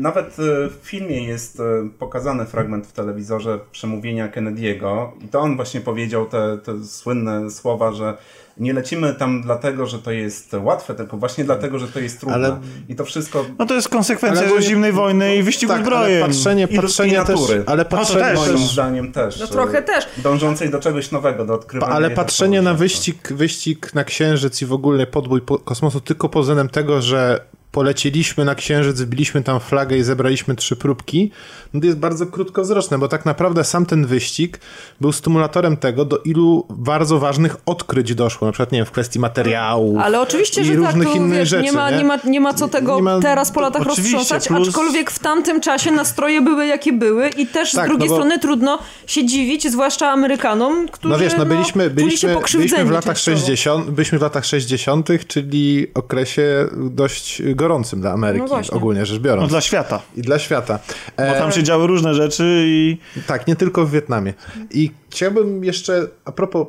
nawet 0.00 0.26
e, 0.26 0.68
w 0.68 0.78
filmie 0.82 1.24
jest 1.24 1.60
e, 1.60 1.88
pokazany 1.98 2.46
fragment 2.46 2.86
w 2.86 2.92
telewizorze 2.92 3.58
przemówienia 3.72 4.28
Kennedy'ego 4.28 5.08
i 5.24 5.28
to 5.28 5.40
on 5.40 5.56
właśnie 5.56 5.80
powiedział 5.80 6.26
te, 6.26 6.58
te 6.58 6.84
słynne 6.84 7.50
słowa, 7.50 7.92
że 7.92 8.16
nie 8.58 8.72
lecimy 8.72 9.14
tam 9.14 9.42
dlatego, 9.42 9.86
że 9.86 9.98
to 9.98 10.10
jest 10.10 10.56
łatwe, 10.62 10.94
tylko 10.94 11.16
właśnie 11.16 11.44
dlatego, 11.44 11.78
że 11.78 11.88
to 11.88 12.00
jest 12.00 12.20
trudne. 12.20 12.34
Ale- 12.34 12.60
I 12.88 12.94
to 12.96 13.04
wszystko 13.04 13.44
No 13.58 13.66
to 13.66 13.74
jest 13.74 13.88
konsekwencja 13.88 14.46
Ale 14.46 14.62
zimnej 14.62 14.92
wojny 14.92 15.36
i 15.36 15.42
wyścigu 15.42 15.72
tak, 15.72 15.82
zbrojen. 15.82 16.22
ale 16.22 16.32
patrzenie, 16.32 16.68
I 16.70 16.76
patrzenie 16.76 17.12
też, 17.24 17.28
natury. 17.40 17.62
ale 17.66 17.84
patrzenie 17.84 18.20
też. 18.24 18.38
moim 18.38 18.52
też, 18.52 18.72
zdaniem 18.72 19.12
też. 19.12 19.40
No 19.40 19.46
trochę 19.46 19.78
e, 19.78 19.82
też. 19.82 20.06
Dążącej 20.16 20.70
do 20.70 20.80
czegoś 20.80 21.10
nowego, 21.10 21.44
do 21.46 21.54
odkrywania. 21.54 21.92
ale 21.92 22.10
patrzenie 22.10 22.62
na 22.62 22.74
wyścig, 22.74 23.32
wyścig 23.32 23.94
na 23.94 24.04
Księżyc 24.04 24.62
i 24.62 24.66
w 24.66 24.72
ogóle 24.72 25.06
podbój 25.06 25.40
po- 25.40 25.58
kosmosu 25.58 26.00
tylko 26.00 26.28
pod 26.28 26.42
względem 26.42 26.68
tego, 26.68 27.02
że 27.02 27.40
poleciliśmy 27.74 28.44
na 28.44 28.54
Księżyc, 28.54 29.00
wbiliśmy 29.00 29.42
tam 29.42 29.60
flagę 29.60 29.96
i 29.96 30.02
zebraliśmy 30.02 30.54
trzy 30.54 30.76
próbki, 30.76 31.30
no 31.74 31.80
to 31.80 31.86
jest 31.86 31.98
bardzo 31.98 32.26
krótkowzroczne, 32.26 32.98
bo 32.98 33.08
tak 33.08 33.24
naprawdę 33.26 33.64
sam 33.64 33.86
ten 33.86 34.06
wyścig 34.06 34.60
był 35.00 35.12
stymulatorem 35.12 35.76
tego, 35.76 36.04
do 36.04 36.18
ilu 36.18 36.66
bardzo 36.70 37.18
ważnych 37.18 37.56
odkryć 37.66 38.14
doszło, 38.14 38.46
na 38.46 38.52
przykład, 38.52 38.72
nie 38.72 38.78
wiem, 38.78 38.86
w 38.86 38.90
kwestii 38.90 39.18
materiału 39.18 39.98
Ale 40.02 40.20
oczywiście, 40.20 40.60
i 40.60 40.64
że 40.64 40.72
tak, 40.72 40.82
różnych 40.82 41.08
tu, 41.08 41.14
innych 41.16 41.38
wiesz, 41.38 41.48
rzeczy, 41.48 41.62
nie, 41.64 41.72
ma, 41.72 41.90
nie? 41.90 42.04
ma, 42.04 42.16
nie 42.24 42.40
ma 42.40 42.54
co 42.54 42.68
tego 42.68 42.96
Nie 42.96 43.02
ma- 43.02 43.20
teraz 43.20 43.50
po 43.52 43.60
latach 43.60 43.82
roztrząsać, 43.82 44.48
plus- 44.48 44.68
aczkolwiek 44.68 45.10
w 45.10 45.18
tamtym 45.18 45.60
czasie 45.60 45.90
nastroje 45.90 46.40
były 46.42 46.66
jakie 46.66 46.92
były 46.92 47.28
i 47.28 47.46
też 47.46 47.72
Tak, 47.72 47.84
z 47.84 47.88
drugiej 47.88 48.08
no 48.08 48.14
bo- 48.14 48.20
strony 48.20 48.38
trudno 48.38 48.78
się 49.06 49.26
dziwić, 49.26 49.70
zwłaszcza 49.72 50.08
Amerykanom, 50.10 50.88
którzy 50.88 51.12
No 51.12 51.18
wiesz, 51.18 51.32
no 51.38 51.46
byliśmy, 51.46 51.84
się 51.84 51.90
byliśmy, 51.90 52.34
pokrzywdzeni 52.34 52.70
byliśmy 52.70 52.88
w 52.88 52.90
latach 52.90 53.16
częściowo. 53.16 53.36
60, 53.46 53.90
byliśmy 53.90 54.18
w 54.18 54.22
latach 54.22 54.44
60., 54.44 55.08
czyli 55.28 55.86
okresie 55.94 56.66
dość 56.90 57.42
gorącym 57.64 58.00
dla 58.00 58.12
Ameryki, 58.12 58.46
No 58.50 58.76
ogólnie 58.76 59.06
rzecz 59.06 59.18
biorąc. 59.18 59.42
No 59.42 59.48
dla 59.48 59.60
świata. 59.60 60.02
I 60.16 60.22
dla 60.22 60.38
świata. 60.38 60.78
Bo 61.16 61.22
E, 61.22 61.38
tam 61.38 61.52
się 61.52 61.62
działy 61.62 61.86
różne 61.86 62.14
rzeczy 62.14 62.64
i 62.66 62.98
Tak, 63.26 63.46
nie 63.46 63.56
tylko 63.56 63.86
w 63.86 63.90
Wietnamie. 63.90 64.34
I 64.70 64.90
chciałbym 65.10 65.64
jeszcze, 65.64 66.06
a 66.24 66.32
propos, 66.32 66.66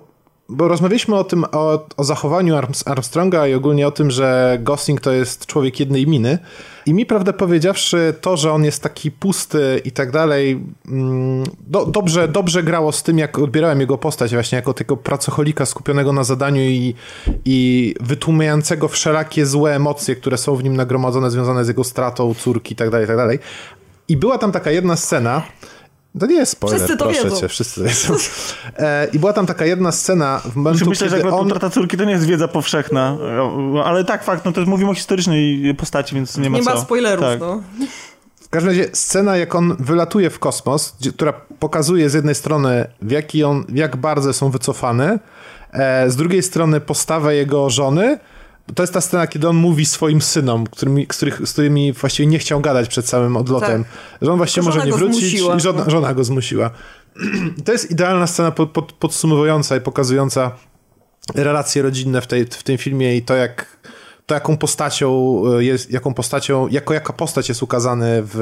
bo 0.50 0.68
rozmawialiśmy 0.68 1.16
o 1.16 1.24
tym, 1.24 1.46
o, 1.52 1.88
o 1.98 2.04
zachowaniu 2.04 2.56
Arms- 2.56 2.92
Armstronga 2.92 3.48
i 3.48 3.54
ogólnie 3.54 3.88
o 3.88 3.92
tym, 3.92 4.12
że 4.12 4.58
Gosling 4.62 5.02
to 5.02 5.12
jest 5.12 5.46
człowiek 5.46 5.80
jednej 5.80 6.08
miny. 6.08 6.38
I 6.86 6.94
mi, 6.94 7.06
prawdę 7.06 7.34
powiedziawszy, 7.34 8.14
to, 8.22 8.38
że 8.38 8.52
on 8.52 8.64
jest 8.64 8.84
taki 8.84 9.12
pusty 9.12 9.82
i 9.86 9.92
tak 9.92 10.12
dalej, 10.12 10.64
mm, 10.88 11.44
do, 11.68 11.86
dobrze, 11.86 12.28
dobrze 12.28 12.64
grało 12.64 12.92
z 12.92 13.04
tym, 13.04 13.18
jak 13.18 13.40
odbierałem 13.40 13.82
jego 13.82 13.98
postać 13.98 14.34
właśnie 14.34 14.56
jako 14.56 14.74
tego 14.74 14.98
pracocholika 14.98 15.66
skupionego 15.66 16.14
na 16.14 16.24
zadaniu 16.24 16.62
i, 16.62 16.96
i 17.46 17.96
wytłumiającego 18.02 18.88
wszelakie 18.88 19.46
złe 19.46 19.76
emocje, 19.76 20.16
które 20.16 20.38
są 20.38 20.56
w 20.56 20.64
nim 20.64 20.76
nagromadzone, 20.76 21.32
związane 21.32 21.66
z 21.66 21.68
jego 21.68 21.84
stratą 21.84 22.34
córki 22.34 22.74
i 22.74 22.76
tak 22.76 22.90
dalej, 22.90 23.06
i 23.06 23.08
tak 23.08 23.18
dalej. 23.18 23.40
I 24.08 24.18
była 24.18 24.38
tam 24.38 24.52
taka 24.52 24.72
jedna 24.72 24.96
scena, 24.96 25.44
to 26.20 26.26
nie 26.26 26.36
jest 26.36 26.52
spoiler, 26.52 26.80
Wszyscy 26.80 26.98
to 26.98 27.06
proszę 27.06 27.24
wiedzą. 27.24 27.40
cię, 27.40 27.48
wszyscy 27.48 27.82
to 27.82 27.88
wiedzą. 27.88 28.16
E, 28.78 29.08
I 29.14 29.20
była 29.20 29.34
tam 29.34 29.46
taka 29.46 29.66
jedna 29.66 29.92
scena 29.92 30.42
w 30.46 30.56
momentu, 30.56 30.90
myślę, 30.90 31.10
że 31.10 31.30
on... 31.30 31.48
utrata 31.48 31.70
córki 31.70 31.98
to 31.98 32.04
nie 32.04 32.12
jest 32.12 32.26
wiedza 32.26 32.48
powszechna. 32.48 33.18
Ale 33.86 34.04
tak, 34.06 34.24
fakt, 34.24 34.46
no 34.46 34.52
to 34.52 34.62
mówimy 34.62 34.92
o 34.92 34.94
historycznej 34.94 35.76
postaci, 35.78 36.16
więc 36.16 36.38
nie 36.38 36.50
ma 36.50 36.58
Nie 36.58 36.64
co. 36.64 36.74
ma 36.74 36.82
spoilerów, 36.82 37.26
tak. 37.26 37.40
no. 37.40 37.62
W 38.42 38.50
każdym 38.50 38.70
razie 38.70 38.90
scena, 38.94 39.38
jak 39.38 39.56
on 39.56 39.76
wylatuje 39.80 40.30
w 40.30 40.40
kosmos, 40.40 40.96
gdzie, 41.00 41.12
która 41.12 41.34
pokazuje 41.60 42.10
z 42.10 42.14
jednej 42.14 42.36
strony, 42.36 42.88
w, 43.02 43.12
jaki 43.12 43.44
on, 43.44 43.66
jak 43.74 43.96
bardzo 43.96 44.34
są 44.34 44.50
wycofane, 44.50 45.20
e, 45.72 46.10
z 46.10 46.16
drugiej 46.16 46.44
strony 46.44 46.82
postawę 46.82 47.36
jego 47.36 47.70
żony. 47.70 48.20
To 48.76 48.84
jest 48.84 48.94
ta 48.94 49.02
scena, 49.02 49.28
kiedy 49.28 49.50
on 49.50 49.56
mówi 49.56 49.86
swoim 49.86 50.22
synom, 50.22 50.68
którymi, 50.68 51.08
z, 51.12 51.18
których, 51.18 51.48
z 51.48 51.54
którymi 51.54 51.94
właściwie 51.94 52.28
nie 52.28 52.40
chciał 52.40 52.62
gadać 52.62 52.88
przed 52.88 53.08
samym 53.08 53.38
odlotem, 53.38 53.84
Tak. 53.84 53.94
że 54.22 54.32
on 54.32 54.38
właściwie 54.38 54.66
może 54.66 54.86
nie 54.86 54.94
wrócić 54.94 55.30
zmusiła. 55.30 55.56
i 55.56 55.60
żona, 55.60 55.90
żona 55.90 56.14
go 56.14 56.24
zmusiła. 56.24 56.70
To 57.66 57.72
jest 57.72 57.92
idealna 57.92 58.28
scena 58.28 58.52
pod, 58.52 58.72
pod, 58.72 58.92
podsumowująca 58.92 59.78
i 59.78 59.82
pokazująca 59.82 60.52
relacje 61.36 61.82
rodzinne 61.82 62.22
w, 62.22 62.28
tej, 62.28 62.46
w 62.46 62.64
tym 62.64 62.78
filmie 62.78 63.18
i 63.18 63.22
to, 63.22 63.36
jak 63.36 63.78
to 64.26 64.34
jaką 64.34 64.58
postacią 64.58 65.42
e, 65.58 65.64
jest, 65.64 65.92
jaką 65.92 66.14
postacią, 66.14 66.68
jako 66.68 66.94
jaka 66.94 67.14
postać 67.14 67.50
jest 67.50 67.64
ukazany 67.64 68.24
w, 68.24 68.36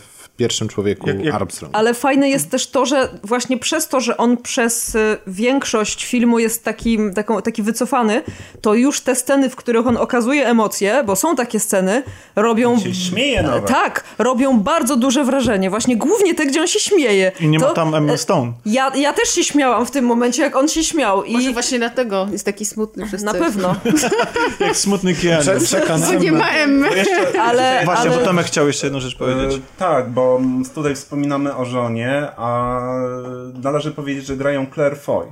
w 0.00 0.15
pierwszym 0.36 0.68
człowieku 0.68 1.08
Jak- 1.08 1.24
jak- 1.24 1.34
Armstrong. 1.34 1.76
Ale 1.76 1.94
fajne 1.94 2.28
jest 2.28 2.50
też 2.50 2.66
to, 2.66 2.86
że 2.86 3.08
właśnie 3.24 3.58
przez 3.58 3.88
to, 3.88 4.00
że 4.00 4.16
on 4.16 4.36
przez 4.36 4.94
y, 4.94 5.18
większość 5.26 6.04
filmu 6.06 6.38
jest 6.38 6.64
taki, 6.64 6.98
taką, 7.14 7.42
taki 7.42 7.62
wycofany, 7.62 8.22
to 8.60 8.74
już 8.74 9.00
te 9.00 9.14
sceny, 9.14 9.50
w 9.50 9.56
których 9.56 9.86
on 9.86 9.96
okazuje 9.96 10.46
emocje, 10.46 11.02
bo 11.06 11.16
są 11.16 11.36
takie 11.36 11.60
sceny, 11.60 12.02
robią... 12.36 12.80
się 12.80 12.94
śmieje 12.94 13.42
nawet. 13.42 13.66
Tak, 13.66 14.04
robią 14.18 14.60
bardzo 14.60 14.96
duże 14.96 15.24
wrażenie. 15.24 15.70
Właśnie 15.70 15.96
głównie 15.96 16.34
te, 16.34 16.46
gdzie 16.46 16.60
on 16.60 16.66
się 16.66 16.80
śmieje. 16.80 17.32
I 17.40 17.48
nie 17.48 17.58
ma 17.58 17.66
To- 17.66 17.74
tam 17.74 17.94
Emma 17.94 18.16
Stone. 18.16 18.52
Ja, 18.66 18.92
ja 18.96 19.12
też 19.12 19.28
się 19.28 19.44
śmiałam 19.44 19.86
w 19.86 19.90
tym 19.90 20.04
momencie, 20.04 20.42
jak 20.42 20.56
on 20.56 20.68
się 20.68 20.84
śmiał. 20.84 21.24
I 21.24 21.32
może 21.32 21.52
właśnie 21.52 21.78
dlatego 21.78 22.28
jest 22.32 22.44
taki 22.44 22.64
smutny 22.64 23.06
przez 23.06 23.22
na 23.22 23.32
cały 23.32 23.44
pewno. 23.44 23.74
Jak 24.60 24.76
smutny 24.76 25.14
Keanu. 25.14 25.42
Prze- 25.60 26.20
nie 26.20 26.32
ma 26.32 26.50
Emmy. 26.50 26.88
Ale, 27.40 27.82
Właśnie, 27.84 28.10
ale... 28.10 28.18
bo 28.18 28.24
Tomek 28.24 28.46
chciał 28.46 28.66
jeszcze 28.66 28.86
jedną 28.86 29.00
rzecz 29.00 29.16
powiedzieć. 29.16 29.56
E, 29.56 29.60
tak, 29.78 30.10
bo 30.10 30.25
mm, 30.38 30.64
tutaj 30.74 30.94
wspominamy 30.94 31.56
o 31.56 31.64
żonie, 31.64 32.28
a 32.36 32.80
należy 33.62 33.92
powiedzieć, 33.92 34.26
że 34.26 34.36
grają 34.36 34.66
Claire 34.74 34.96
Foy. 34.96 35.26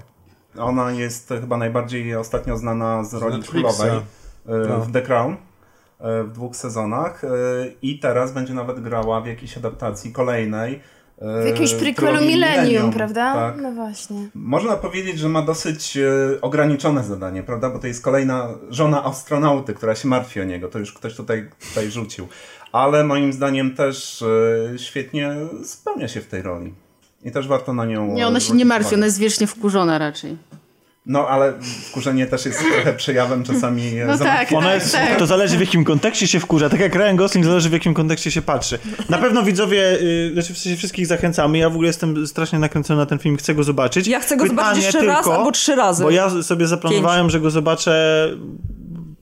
Ona 0.58 0.92
jest 0.92 1.28
chyba 1.28 1.56
najbardziej 1.56 2.16
ostatnio 2.16 2.56
znana 2.56 3.04
z 3.04 3.14
roli 3.14 3.42
królowej 3.42 3.90
e, 3.90 4.02
No. 4.46 4.80
w 4.80 4.92
The 4.92 5.02
Crown 5.02 5.32
e, 6.00 6.22
w 6.22 6.32
dwóch 6.32 6.56
sezonach 6.56 7.24
e, 7.24 7.28
i 7.82 7.98
teraz 7.98 8.32
będzie 8.32 8.54
nawet 8.54 8.80
grała 8.80 9.20
w 9.20 9.26
jakiejś 9.26 9.56
adaptacji 9.56 10.12
kolejnej. 10.12 10.80
W 11.42 11.46
jakimś 11.46 11.74
prequelu 11.74 12.20
Millennium, 12.20 12.92
prawda? 12.92 13.34
Tak. 13.34 13.56
No 13.62 13.72
właśnie. 13.72 14.28
Można 14.34 14.76
powiedzieć, 14.76 15.18
że 15.18 15.28
ma 15.28 15.42
dosyć 15.42 15.98
ograniczone 16.40 17.04
zadanie, 17.04 17.42
prawda? 17.42 17.70
Bo 17.70 17.78
to 17.78 17.86
jest 17.86 18.02
kolejna 18.02 18.48
żona 18.70 19.04
astronauty, 19.04 19.74
która 19.74 19.94
się 19.94 20.08
martwi 20.08 20.40
o 20.40 20.44
niego. 20.44 20.68
To 20.68 20.78
już 20.78 20.92
ktoś 20.92 21.16
tutaj, 21.16 21.50
tutaj 21.68 21.90
rzucił. 21.90 22.28
Ale 22.74 23.04
moim 23.04 23.32
zdaniem 23.32 23.74
też 23.74 24.22
e, 24.22 24.78
świetnie 24.78 25.34
spełnia 25.64 26.08
się 26.08 26.20
w 26.20 26.26
tej 26.26 26.42
roli. 26.42 26.74
I 27.24 27.30
też 27.30 27.48
warto 27.48 27.74
na 27.74 27.86
nią. 27.86 28.14
Nie, 28.14 28.26
ona 28.26 28.40
się 28.40 28.54
nie 28.54 28.64
martwi, 28.64 28.86
uwagę. 28.86 28.96
ona 28.96 29.06
jest 29.06 29.18
wiecznie 29.18 29.46
wkurzona 29.46 29.98
raczej. 29.98 30.36
No, 31.06 31.28
ale 31.28 31.52
wkurzenie 31.88 32.26
też 32.26 32.46
jest 32.46 32.58
trochę 32.74 32.92
przejawem 32.92 33.44
czasami 33.44 33.98
e, 33.98 34.06
No 34.06 34.18
tak, 34.18 34.48
tak, 34.48 34.74
jest, 34.74 34.92
tak. 34.92 35.18
to 35.18 35.26
zależy 35.26 35.56
w 35.56 35.60
jakim 35.60 35.84
kontekście 35.84 36.26
się 36.26 36.40
wkurza. 36.40 36.68
Tak 36.68 36.80
jak 36.80 36.94
Ryan 36.94 37.16
Gosling 37.16 37.46
zależy 37.46 37.68
w 37.68 37.72
jakim 37.72 37.94
kontekście 37.94 38.30
się 38.30 38.42
patrzy. 38.42 38.78
Na 39.08 39.18
pewno 39.18 39.42
widzowie, 39.42 40.00
y, 40.00 40.30
znaczy 40.32 40.54
w 40.54 40.58
sensie 40.58 40.78
wszystkich 40.78 41.06
zachęcamy. 41.06 41.58
Ja 41.58 41.70
w 41.70 41.72
ogóle 41.72 41.86
jestem 41.86 42.26
strasznie 42.26 42.58
nakręcony 42.58 43.00
na 43.00 43.06
ten 43.06 43.18
film, 43.18 43.36
chcę 43.36 43.54
go 43.54 43.64
zobaczyć. 43.64 44.06
Ja 44.06 44.20
chcę 44.20 44.36
go 44.36 44.44
Pytanie 44.44 44.60
zobaczyć 44.60 44.84
jeszcze 44.84 45.04
raz 45.04 45.24
tylko, 45.24 45.38
albo 45.38 45.52
trzy 45.52 45.74
razy. 45.74 46.02
Bo 46.02 46.10
ja 46.10 46.42
sobie 46.42 46.66
zaplanowałem, 46.66 47.30
że 47.30 47.40
go 47.40 47.50
zobaczę 47.50 48.28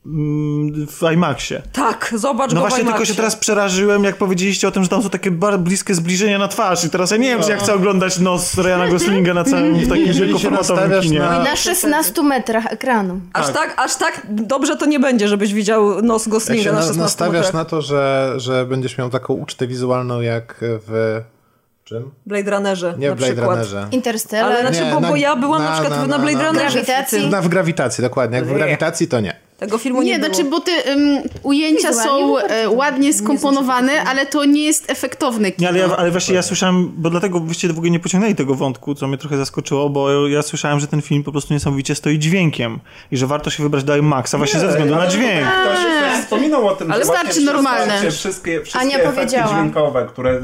w 0.04 1.12
IMAXie. 1.12 1.62
Tak, 1.72 2.14
zobacz 2.16 2.50
No 2.52 2.60
go 2.60 2.68
właśnie, 2.68 2.84
w 2.84 2.86
tylko 2.88 3.04
się 3.04 3.14
teraz 3.14 3.36
przerażyłem, 3.36 4.04
jak 4.04 4.16
powiedzieliście 4.16 4.68
o 4.68 4.70
tym, 4.70 4.82
że 4.82 4.88
tam 4.88 5.02
są 5.02 5.10
takie 5.10 5.30
bardzo 5.30 5.58
bliskie 5.58 5.94
zbliżenia 5.94 6.38
na 6.38 6.48
twarz 6.48 6.84
i 6.84 6.90
teraz 6.90 7.10
ja 7.10 7.16
nie 7.16 7.28
wiem, 7.28 7.42
czy 7.42 7.50
ja 7.50 7.56
chcę 7.56 7.74
oglądać 7.74 8.18
nos 8.18 8.58
Ryana 8.58 8.88
Goslinga 8.88 9.34
na 9.34 9.44
całym 9.44 9.74
w 9.74 9.88
takim 9.88 10.12
wielkoformatowym 10.12 11.02
kinie. 11.02 11.18
na- 11.18 11.38
Na 11.42 11.56
16 11.56 12.22
metrach 12.22 12.72
ekranu. 12.72 13.20
Aż 13.32 13.48
tak. 13.52 13.74
aż 13.76 13.96
tak 13.96 14.26
dobrze 14.30 14.76
to 14.76 14.86
nie 14.86 15.00
będzie, 15.00 15.28
żebyś 15.28 15.54
widział 15.54 16.02
nos 16.02 16.28
Goslinga 16.28 16.72
na 16.72 16.78
na, 16.78 16.82
16 16.82 17.02
nastawiasz 17.02 17.34
metrach. 17.34 17.54
na 17.54 17.64
to, 17.64 17.82
że, 17.82 18.32
że 18.36 18.66
będziesz 18.66 18.98
miał 18.98 19.10
taką 19.10 19.34
ucztę 19.34 19.66
wizualną 19.66 20.20
jak 20.20 20.56
w... 20.60 21.20
czym? 21.84 22.10
Blade 22.26 22.50
Runnerze 22.50 22.94
Nie 22.98 23.08
na 23.08 23.14
w 23.14 23.18
Blade 23.18 23.32
przykład. 23.32 23.50
Runnerze. 23.56 23.86
Interstellar. 23.90 24.52
Ale 24.52 24.60
znaczy, 24.60 24.84
Nie, 24.84 24.92
bo, 24.94 25.00
na- 25.00 25.08
bo 25.08 25.16
ja 25.16 25.36
byłam 25.36 25.62
na, 25.62 25.68
na- 25.70 25.72
przykład 25.80 26.00
na- 26.00 26.06
na, 26.06 26.18
na- 26.18 26.24
Blade 26.24 26.38
na- 26.38 26.46
Runnerze. 26.48 26.82
Grawitacji. 26.82 27.30
Na, 27.30 27.42
w 27.42 27.48
grawitacji, 27.48 28.02
dokładnie. 28.02 28.36
Jak 28.36 28.46
w 28.46 28.52
grawitacji 28.54 29.08
to 29.08 29.20
nie. 29.20 29.36
Tego 29.62 29.78
filmu 29.78 30.02
nie, 30.02 30.12
Nie, 30.12 30.18
było. 30.18 30.34
znaczy, 30.34 30.50
bo 30.50 30.60
te 30.60 30.92
ym, 30.92 31.18
ujęcia 31.42 31.88
Wizualnie 31.88 32.26
są 32.26 32.38
e, 32.38 32.68
ładnie 32.68 33.12
skomponowane, 33.12 33.92
ale 34.02 34.26
to 34.26 34.44
nie 34.44 34.64
jest 34.64 34.90
efektowne 34.90 35.52
kino. 35.52 35.62
Nie, 35.62 35.68
ale, 35.68 35.78
ja, 35.78 35.96
ale 35.96 36.10
właśnie 36.10 36.34
ja 36.34 36.42
słyszałem, 36.42 36.92
bo 36.96 37.10
dlatego 37.10 37.40
wyście 37.40 37.68
w 37.68 37.78
ogóle 37.78 37.90
nie 37.90 38.00
pociągnęli 38.00 38.34
tego 38.34 38.54
wątku, 38.54 38.94
co 38.94 39.08
mnie 39.08 39.18
trochę 39.18 39.36
zaskoczyło, 39.36 39.88
bo 39.90 40.28
ja 40.28 40.42
słyszałem, 40.42 40.80
że 40.80 40.86
ten 40.86 41.02
film 41.02 41.22
po 41.24 41.32
prostu 41.32 41.54
niesamowicie 41.54 41.94
stoi 41.94 42.18
dźwiękiem 42.18 42.78
i 43.10 43.16
że 43.16 43.26
warto 43.26 43.50
się 43.50 43.62
wybrać 43.62 43.84
do 43.84 43.96
IMAXa 43.96 44.34
właśnie 44.38 44.60
ze 44.60 44.68
względu 44.68 44.96
na 44.96 45.06
dźwięk. 45.06 45.46
Ktoś, 45.62 45.78
ktoś 45.78 46.22
wspominał 46.24 46.66
o 46.68 46.76
tym, 46.76 46.92
Ale 46.92 47.00
że 47.00 47.06
właśnie 47.06 47.22
starczy 47.24 47.40
normalne. 47.46 47.92
Wszystkie, 47.98 48.10
wszystkie, 48.10 48.60
wszystkie 48.62 48.80
Ania 48.80 48.98
powiedziała. 48.98 49.52
dźwiękowe, 49.52 50.06
które 50.08 50.34
y, 50.34 50.38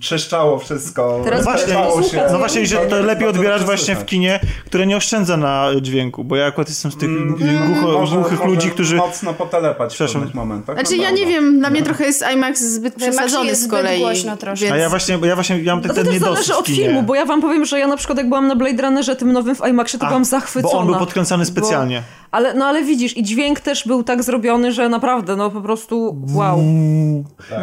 trzeszczało 0.00 0.58
wszystko, 0.58 1.20
Teraz 1.24 1.44
Właśnie, 1.44 1.74
rozpadało 1.74 2.02
się. 2.02 2.22
no 2.32 2.38
właśnie, 2.38 2.66
że 2.66 2.76
to 2.76 3.00
lepiej 3.00 3.28
odbierać 3.28 3.62
właśnie 3.62 3.96
w 3.96 4.04
kinie, 4.04 4.40
które 4.66 4.86
nie 4.86 4.96
oszczędza 4.96 5.36
na 5.36 5.68
dźwięku, 5.80 6.24
bo 6.24 6.36
ja 6.36 6.46
akurat 6.46 6.68
jestem 6.68 6.90
z 6.92 6.96
tych 6.96 7.08
Mm, 7.08 7.74
głucho, 7.74 7.93
głuchych 7.98 8.44
ludzi, 8.44 8.70
którzy... 8.70 8.96
mocno 8.96 9.34
potelepać 9.34 9.94
w 9.94 9.98
pewnych 9.98 10.34
momentach. 10.34 10.76
Znaczy 10.76 10.96
no 10.96 11.02
ja 11.02 11.10
nie 11.10 11.26
wiem, 11.26 11.58
dla 11.58 11.70
mnie 11.70 11.82
trochę 11.82 12.04
jest 12.04 12.24
IMAX 12.34 12.60
zbyt 12.60 12.94
przesadzony 12.94 13.46
jest 13.46 13.60
z 13.60 13.64
zbyt 13.64 13.78
kolei. 13.78 14.00
głośno 14.00 14.36
troszkę. 14.36 14.72
A 14.72 14.76
ja 14.76 14.88
właśnie, 14.88 15.18
ja 15.22 15.34
właśnie 15.34 15.62
ja 15.62 15.74
mam 15.74 15.82
ten, 15.82 15.88
No 15.88 15.94
to 15.94 16.02
ten 16.02 16.04
też 16.04 16.14
niedosyt 16.14 16.46
zależy 16.46 16.56
od 16.56 16.66
filmu, 16.66 17.02
bo 17.02 17.14
ja 17.14 17.24
wam 17.24 17.40
powiem, 17.40 17.64
że 17.64 17.78
ja 17.78 17.86
na 17.86 17.96
przykład 17.96 18.18
jak 18.18 18.28
byłam 18.28 18.46
na 18.46 18.56
Blade 18.56 18.82
Runnerze 18.82 19.16
tym 19.16 19.32
nowym 19.32 19.56
w 19.56 19.68
IMAXie, 19.68 19.98
to 19.98 20.04
A, 20.04 20.08
byłam 20.08 20.24
zachwycona. 20.24 20.72
Bo 20.72 20.78
on 20.78 20.86
był 20.86 20.96
podkręcany 20.96 21.44
specjalnie. 21.44 22.00
Bo, 22.00 22.24
ale, 22.30 22.54
no 22.54 22.66
ale 22.66 22.82
widzisz, 22.82 23.16
i 23.16 23.22
dźwięk 23.22 23.60
też 23.60 23.86
był 23.86 24.02
tak 24.02 24.22
zrobiony, 24.22 24.72
że 24.72 24.88
naprawdę, 24.88 25.36
no 25.36 25.50
po 25.50 25.60
prostu 25.60 26.16
wow. 26.34 26.60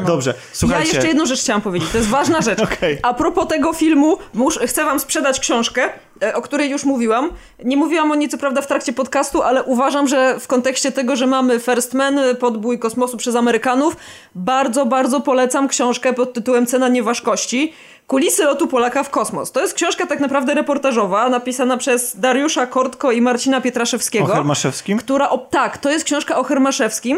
Dobrze, 0.06 0.34
słuchajcie. 0.54 0.88
Ja 0.88 0.94
jeszcze 0.94 1.08
jedną 1.08 1.26
rzecz 1.26 1.40
chciałam 1.40 1.62
powiedzieć, 1.62 1.90
to 1.92 1.98
jest 1.98 2.10
ważna 2.10 2.42
rzecz. 2.42 2.60
Okej. 2.74 3.00
A 3.04 3.14
propos 3.14 3.48
tego 3.48 3.74
filmu, 3.74 4.18
mus, 4.34 4.60
chcę 4.66 4.86
wam 4.86 5.00
sprzedać 5.00 5.40
książkę, 5.40 5.90
o 6.34 6.42
której 6.42 6.70
już 6.70 6.84
mówiłam. 6.84 7.30
Nie 7.64 7.78
mówiłam 7.78 8.12
o 8.12 8.16
niej 8.16 8.30
co 8.30 8.38
prawda 8.38 8.62
w 8.62 8.68
trakcie 8.68 8.94
podcastu, 8.94 9.42
ale 9.42 9.64
uważam, 9.64 10.08
że 10.08 10.40
w 10.40 10.48
kontekście 10.48 10.92
tego, 10.92 11.16
że 11.16 11.28
mamy 11.28 11.60
First 11.60 11.94
Man, 11.94 12.20
e, 12.20 12.36
podbój 12.36 12.80
kosmosu 12.80 13.18
przez 13.18 13.36
Amerykanów, 13.36 13.98
bardzo, 14.36 14.86
bardzo 14.86 15.22
polecam 15.22 15.68
książkę 15.68 16.14
pod 16.14 16.34
tytułem 16.34 16.66
Cena 16.66 16.88
nieważkości. 16.88 17.74
Kulisy 18.12 18.44
lotu 18.44 18.68
Polaka 18.68 19.04
w 19.04 19.10
kosmos. 19.10 19.52
To 19.52 19.62
jest 19.62 19.74
książka 19.74 20.06
tak 20.06 20.20
naprawdę 20.20 20.54
reportażowa, 20.54 21.30
napisana 21.30 21.78
przez 21.78 22.20
Dariusza 22.20 22.68
Kortko 22.68 23.12
i 23.12 23.22
Marcina 23.22 23.58
O 23.58 23.62
Pietraszewskiego 23.62 24.26
Hermaszewskim? 24.26 24.98
która, 24.98 25.30
o, 25.30 25.38
tak, 25.38 25.78
to 25.78 25.90
jest 25.90 26.06
książka 26.06 26.38
o 26.38 26.44
Hermaszewskim 26.44 27.18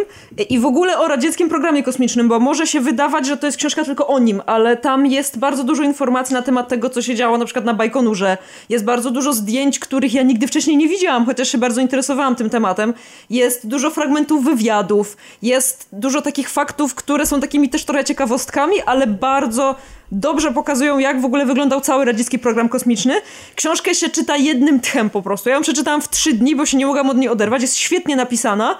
i 0.49 0.59
w 0.59 0.65
ogóle 0.65 0.99
o 0.99 1.07
radzieckim 1.07 1.49
programie 1.49 1.83
kosmicznym, 1.83 2.27
bo 2.27 2.39
może 2.39 2.67
się 2.67 2.81
wydawać, 2.81 3.27
że 3.27 3.37
to 3.37 3.45
jest 3.45 3.57
książka 3.57 3.83
tylko 3.83 4.07
o 4.07 4.19
nim, 4.19 4.41
ale 4.45 4.77
tam 4.77 5.05
jest 5.05 5.39
bardzo 5.39 5.63
dużo 5.63 5.83
informacji 5.83 6.33
na 6.33 6.41
temat 6.41 6.67
tego, 6.67 6.89
co 6.89 7.01
się 7.01 7.15
działo 7.15 7.37
na 7.37 7.45
przykład 7.45 7.65
na 7.65 7.73
Bajkonurze. 7.73 8.37
Jest 8.69 8.85
bardzo 8.85 9.11
dużo 9.11 9.33
zdjęć, 9.33 9.79
których 9.79 10.13
ja 10.13 10.23
nigdy 10.23 10.47
wcześniej 10.47 10.77
nie 10.77 10.87
widziałam, 10.87 11.25
chociaż 11.25 11.47
się 11.47 11.57
bardzo 11.57 11.81
interesowałam 11.81 12.35
tym 12.35 12.49
tematem. 12.49 12.93
Jest 13.29 13.67
dużo 13.67 13.89
fragmentów 13.89 14.43
wywiadów, 14.43 15.17
jest 15.41 15.87
dużo 15.91 16.21
takich 16.21 16.49
faktów, 16.49 16.95
które 16.95 17.25
są 17.25 17.41
takimi 17.41 17.69
też 17.69 17.85
trochę 17.85 18.03
ciekawostkami, 18.03 18.81
ale 18.85 19.07
bardzo 19.07 19.75
dobrze 20.13 20.51
pokazują, 20.51 20.99
jak 20.99 21.21
w 21.21 21.25
ogóle 21.25 21.45
wyglądał 21.45 21.81
cały 21.81 22.05
radziecki 22.05 22.39
program 22.39 22.69
kosmiczny. 22.69 23.13
Książkę 23.55 23.95
się 23.95 24.09
czyta 24.09 24.37
jednym 24.37 24.79
tchem 24.79 25.09
po 25.09 25.21
prostu. 25.21 25.49
Ja 25.49 25.55
ją 25.55 25.61
przeczytałam 25.61 26.01
w 26.01 26.09
trzy 26.09 26.33
dni, 26.33 26.55
bo 26.55 26.65
się 26.65 26.77
nie 26.77 26.85
mogłam 26.85 27.09
od 27.09 27.17
niej 27.17 27.29
oderwać. 27.29 27.61
Jest 27.61 27.77
świetnie 27.77 28.15
napisana. 28.15 28.77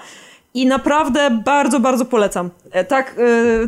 I 0.54 0.66
naprawdę 0.66 1.30
bardzo, 1.44 1.80
bardzo 1.80 2.04
polecam. 2.04 2.50
E, 2.70 2.84
Tak, 2.84 3.14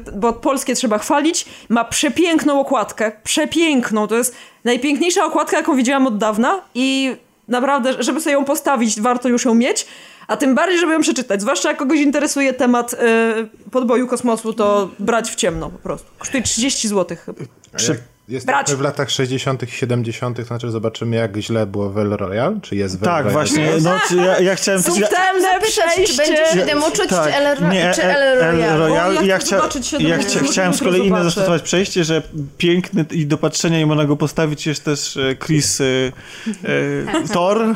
e, 0.06 0.12
bo 0.18 0.32
polskie 0.32 0.74
trzeba 0.74 0.98
chwalić. 0.98 1.46
Ma 1.68 1.84
przepiękną 1.84 2.60
okładkę. 2.60 3.12
Przepiękną. 3.24 4.06
To 4.06 4.16
jest 4.16 4.36
najpiękniejsza 4.64 5.24
okładka, 5.24 5.56
jaką 5.56 5.76
widziałam 5.76 6.06
od 6.06 6.18
dawna. 6.18 6.60
I 6.74 7.16
naprawdę, 7.48 8.02
żeby 8.02 8.20
sobie 8.20 8.32
ją 8.32 8.44
postawić, 8.44 9.00
warto 9.00 9.28
już 9.28 9.44
ją 9.44 9.54
mieć. 9.54 9.86
A 10.28 10.36
tym 10.36 10.54
bardziej, 10.54 10.78
żeby 10.80 10.92
ją 10.92 11.00
przeczytać. 11.00 11.40
Zwłaszcza 11.40 11.68
jak 11.68 11.78
kogoś 11.78 12.00
interesuje 12.00 12.52
temat 12.52 12.94
e, 12.94 13.46
podboju 13.70 14.06
kosmosu, 14.06 14.52
to 14.52 14.90
brać 14.98 15.30
w 15.30 15.34
ciemno 15.34 15.70
po 15.70 15.78
prostu. 15.78 16.10
Kosztuje 16.18 16.42
30 16.42 16.88
zł 16.88 17.16
chyba. 17.26 17.40
Jak 17.72 18.15
Jest 18.28 18.46
Brać. 18.46 18.74
w 18.74 18.80
latach 18.80 19.10
60., 19.10 19.62
70., 19.68 20.36
to 20.36 20.44
znaczy 20.44 20.70
zobaczymy, 20.70 21.16
jak 21.16 21.36
źle 21.36 21.66
było 21.66 21.90
w 21.90 21.98
El 21.98 22.10
Royale, 22.10 22.58
czy 22.62 22.76
jest 22.76 22.98
w 22.98 23.02
El 23.02 23.08
Tak, 23.08 23.24
Royale. 23.24 23.32
właśnie. 23.32 23.68
No, 23.82 23.98
czy 24.08 24.16
ja, 24.16 24.40
ja 24.40 24.54
chciałem... 24.54 24.82
Subtelne 24.82 25.42
Zapytać, 25.42 25.74
czy 25.74 25.80
będzie 25.96 26.12
przejście. 26.12 26.46
7 26.54 26.82
uczuć, 26.82 27.08
Tak, 27.08 27.24
czy 27.24 27.34
El, 27.34 27.68
nie, 27.68 27.92
czy 27.94 28.02
El, 28.02 28.42
El 28.42 28.62
El. 28.62 28.82
O, 28.82 28.88
ja 28.88 29.22
I 29.22 29.26
ja, 29.26 29.38
chcia, 29.38 29.60
ja 29.98 30.18
chcia, 30.18 30.40
chciałem 30.50 30.74
z 30.74 30.80
kolei 30.80 31.06
inne 31.06 31.24
zastosować 31.24 31.62
przejście, 31.62 32.04
że 32.04 32.22
piękny 32.58 33.04
i 33.10 33.26
do 33.26 33.38
patrzenia 33.38 33.80
i 33.80 33.86
można 33.86 34.04
go 34.04 34.16
postawić 34.16 34.66
jest 34.66 34.84
też 34.84 35.16
e, 35.16 35.36
Chris 35.46 35.80
e, 35.80 35.84
e, 35.84 37.28
Thor. 37.32 37.74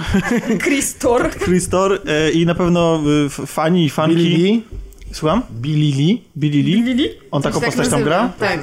Chris 0.65 0.95
Thor. 0.99 1.31
Chris 1.45 1.69
Thor 1.69 2.01
e, 2.07 2.31
i 2.31 2.47
na 2.47 2.55
pewno 2.55 3.01
e, 3.43 3.47
fani 3.47 3.85
i 3.85 3.91
fanki... 3.91 4.17
Billy? 4.17 4.63
Słucham? 5.13 5.43
Lee? 5.63 6.23
Billy 6.37 6.63
Lee? 6.95 7.11
On 7.31 7.43
taką 7.43 7.61
tak 7.61 7.69
postać 7.69 7.89
tam 7.89 8.03
gra? 8.05 8.33
Tak. 8.39 8.61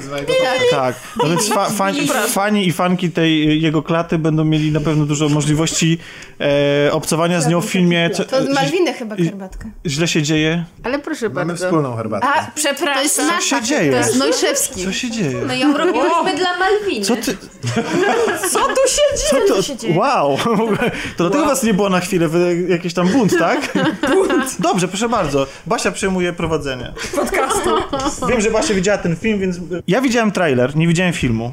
Tak. 0.70 0.94
No 1.22 1.28
więc 1.28 1.48
fa, 1.48 1.70
fani, 1.70 2.08
fani 2.28 2.66
i 2.68 2.72
fanki 2.72 3.10
tej 3.10 3.50
y, 3.50 3.56
jego 3.56 3.82
klaty 3.82 4.18
będą 4.18 4.44
mieli 4.44 4.72
na 4.72 4.80
pewno 4.80 5.06
dużo 5.06 5.28
możliwości 5.28 5.98
e, 6.40 6.92
obcowania 6.92 7.40
z 7.40 7.48
nią 7.48 7.60
w 7.60 7.64
filmie. 7.64 8.10
Co, 8.10 8.24
To 8.24 8.36
Malwiny 8.54 8.92
chyba 8.92 9.16
herbatkę. 9.16 9.70
źle 9.86 10.08
się 10.08 10.22
dzieje. 10.22 10.64
Ale 10.82 10.98
proszę 10.98 11.28
Mamy 11.28 11.46
bardzo. 11.46 11.66
wspólną 11.66 11.96
herbatę. 11.96 12.26
A, 12.26 12.32
To 12.32 12.38
jest 12.40 12.50
przepraszam. 12.54 13.26
nasza, 13.26 13.60
się 13.60 13.66
dzieje? 13.66 13.90
to 13.90 13.96
jest 13.98 14.16
Nojszewski. 14.18 14.84
Co 14.84 14.92
się 14.92 15.10
dzieje? 15.10 15.36
No 15.46 15.54
ją 15.54 15.76
robiłyśmy 15.76 16.36
dla 16.36 16.58
Malwiny. 16.58 17.04
Co 17.04 17.16
ty? 17.16 17.36
Co 18.52 18.58
tu 18.58 18.88
się 18.88 19.02
dzieje? 19.30 19.46
Co 19.48 19.54
to? 19.54 19.62
się 19.62 19.76
dzieje? 19.76 19.98
Wow! 19.98 20.36
W 20.56 20.60
ogóle 20.60 20.78
To 21.16 21.28
dlatego 21.30 21.46
was 21.46 21.62
nie 21.62 21.74
było 21.74 21.88
na 21.88 22.00
chwilę, 22.00 22.28
jakiś 22.68 22.94
tam 22.94 23.08
bunt, 23.08 23.38
tak? 23.38 23.72
bunt. 24.14 24.56
Dobrze, 24.58 24.88
proszę 24.88 25.08
bardzo. 25.08 25.46
Basia 25.66 25.90
przejmuje 25.92 26.32
prowadzenie. 26.38 26.92
Podcastu. 27.14 27.70
Wiem, 28.28 28.40
że 28.40 28.50
Basia 28.50 28.74
widziała 28.74 28.98
ten 28.98 29.16
film, 29.16 29.40
więc... 29.40 29.56
Ja 29.88 30.00
widziałem 30.00 30.32
trailer, 30.32 30.76
nie 30.76 30.88
widziałem 30.88 31.12
filmu. 31.12 31.52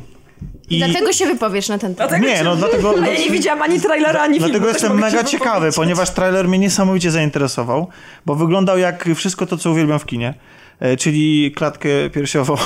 I... 0.69 0.77
Dlatego 0.77 1.13
się 1.13 1.25
wypowiesz 1.25 1.69
na 1.69 1.77
ten 1.77 1.95
temat. 1.95 2.21
Nie, 2.21 2.43
no 2.43 2.55
dlatego... 2.55 2.93
A 3.03 3.07
ja 3.13 3.19
nie 3.19 3.29
widziałam 3.29 3.61
ani 3.61 3.81
trailera, 3.81 4.19
ani 4.19 4.33
filmu. 4.33 4.49
Dlatego 4.49 4.69
jestem 4.69 4.99
mega 4.99 5.23
ciekawy, 5.23 5.69
ponieważ 5.75 6.09
trailer 6.09 6.47
mnie 6.47 6.59
niesamowicie 6.59 7.11
zainteresował, 7.11 7.87
bo 8.25 8.35
wyglądał 8.35 8.77
jak 8.77 9.09
wszystko 9.15 9.45
to, 9.45 9.57
co 9.57 9.71
uwielbiam 9.71 9.99
w 9.99 10.05
kinie, 10.05 10.33
czyli 10.99 11.51
klatkę 11.55 11.89
piersiową 12.13 12.55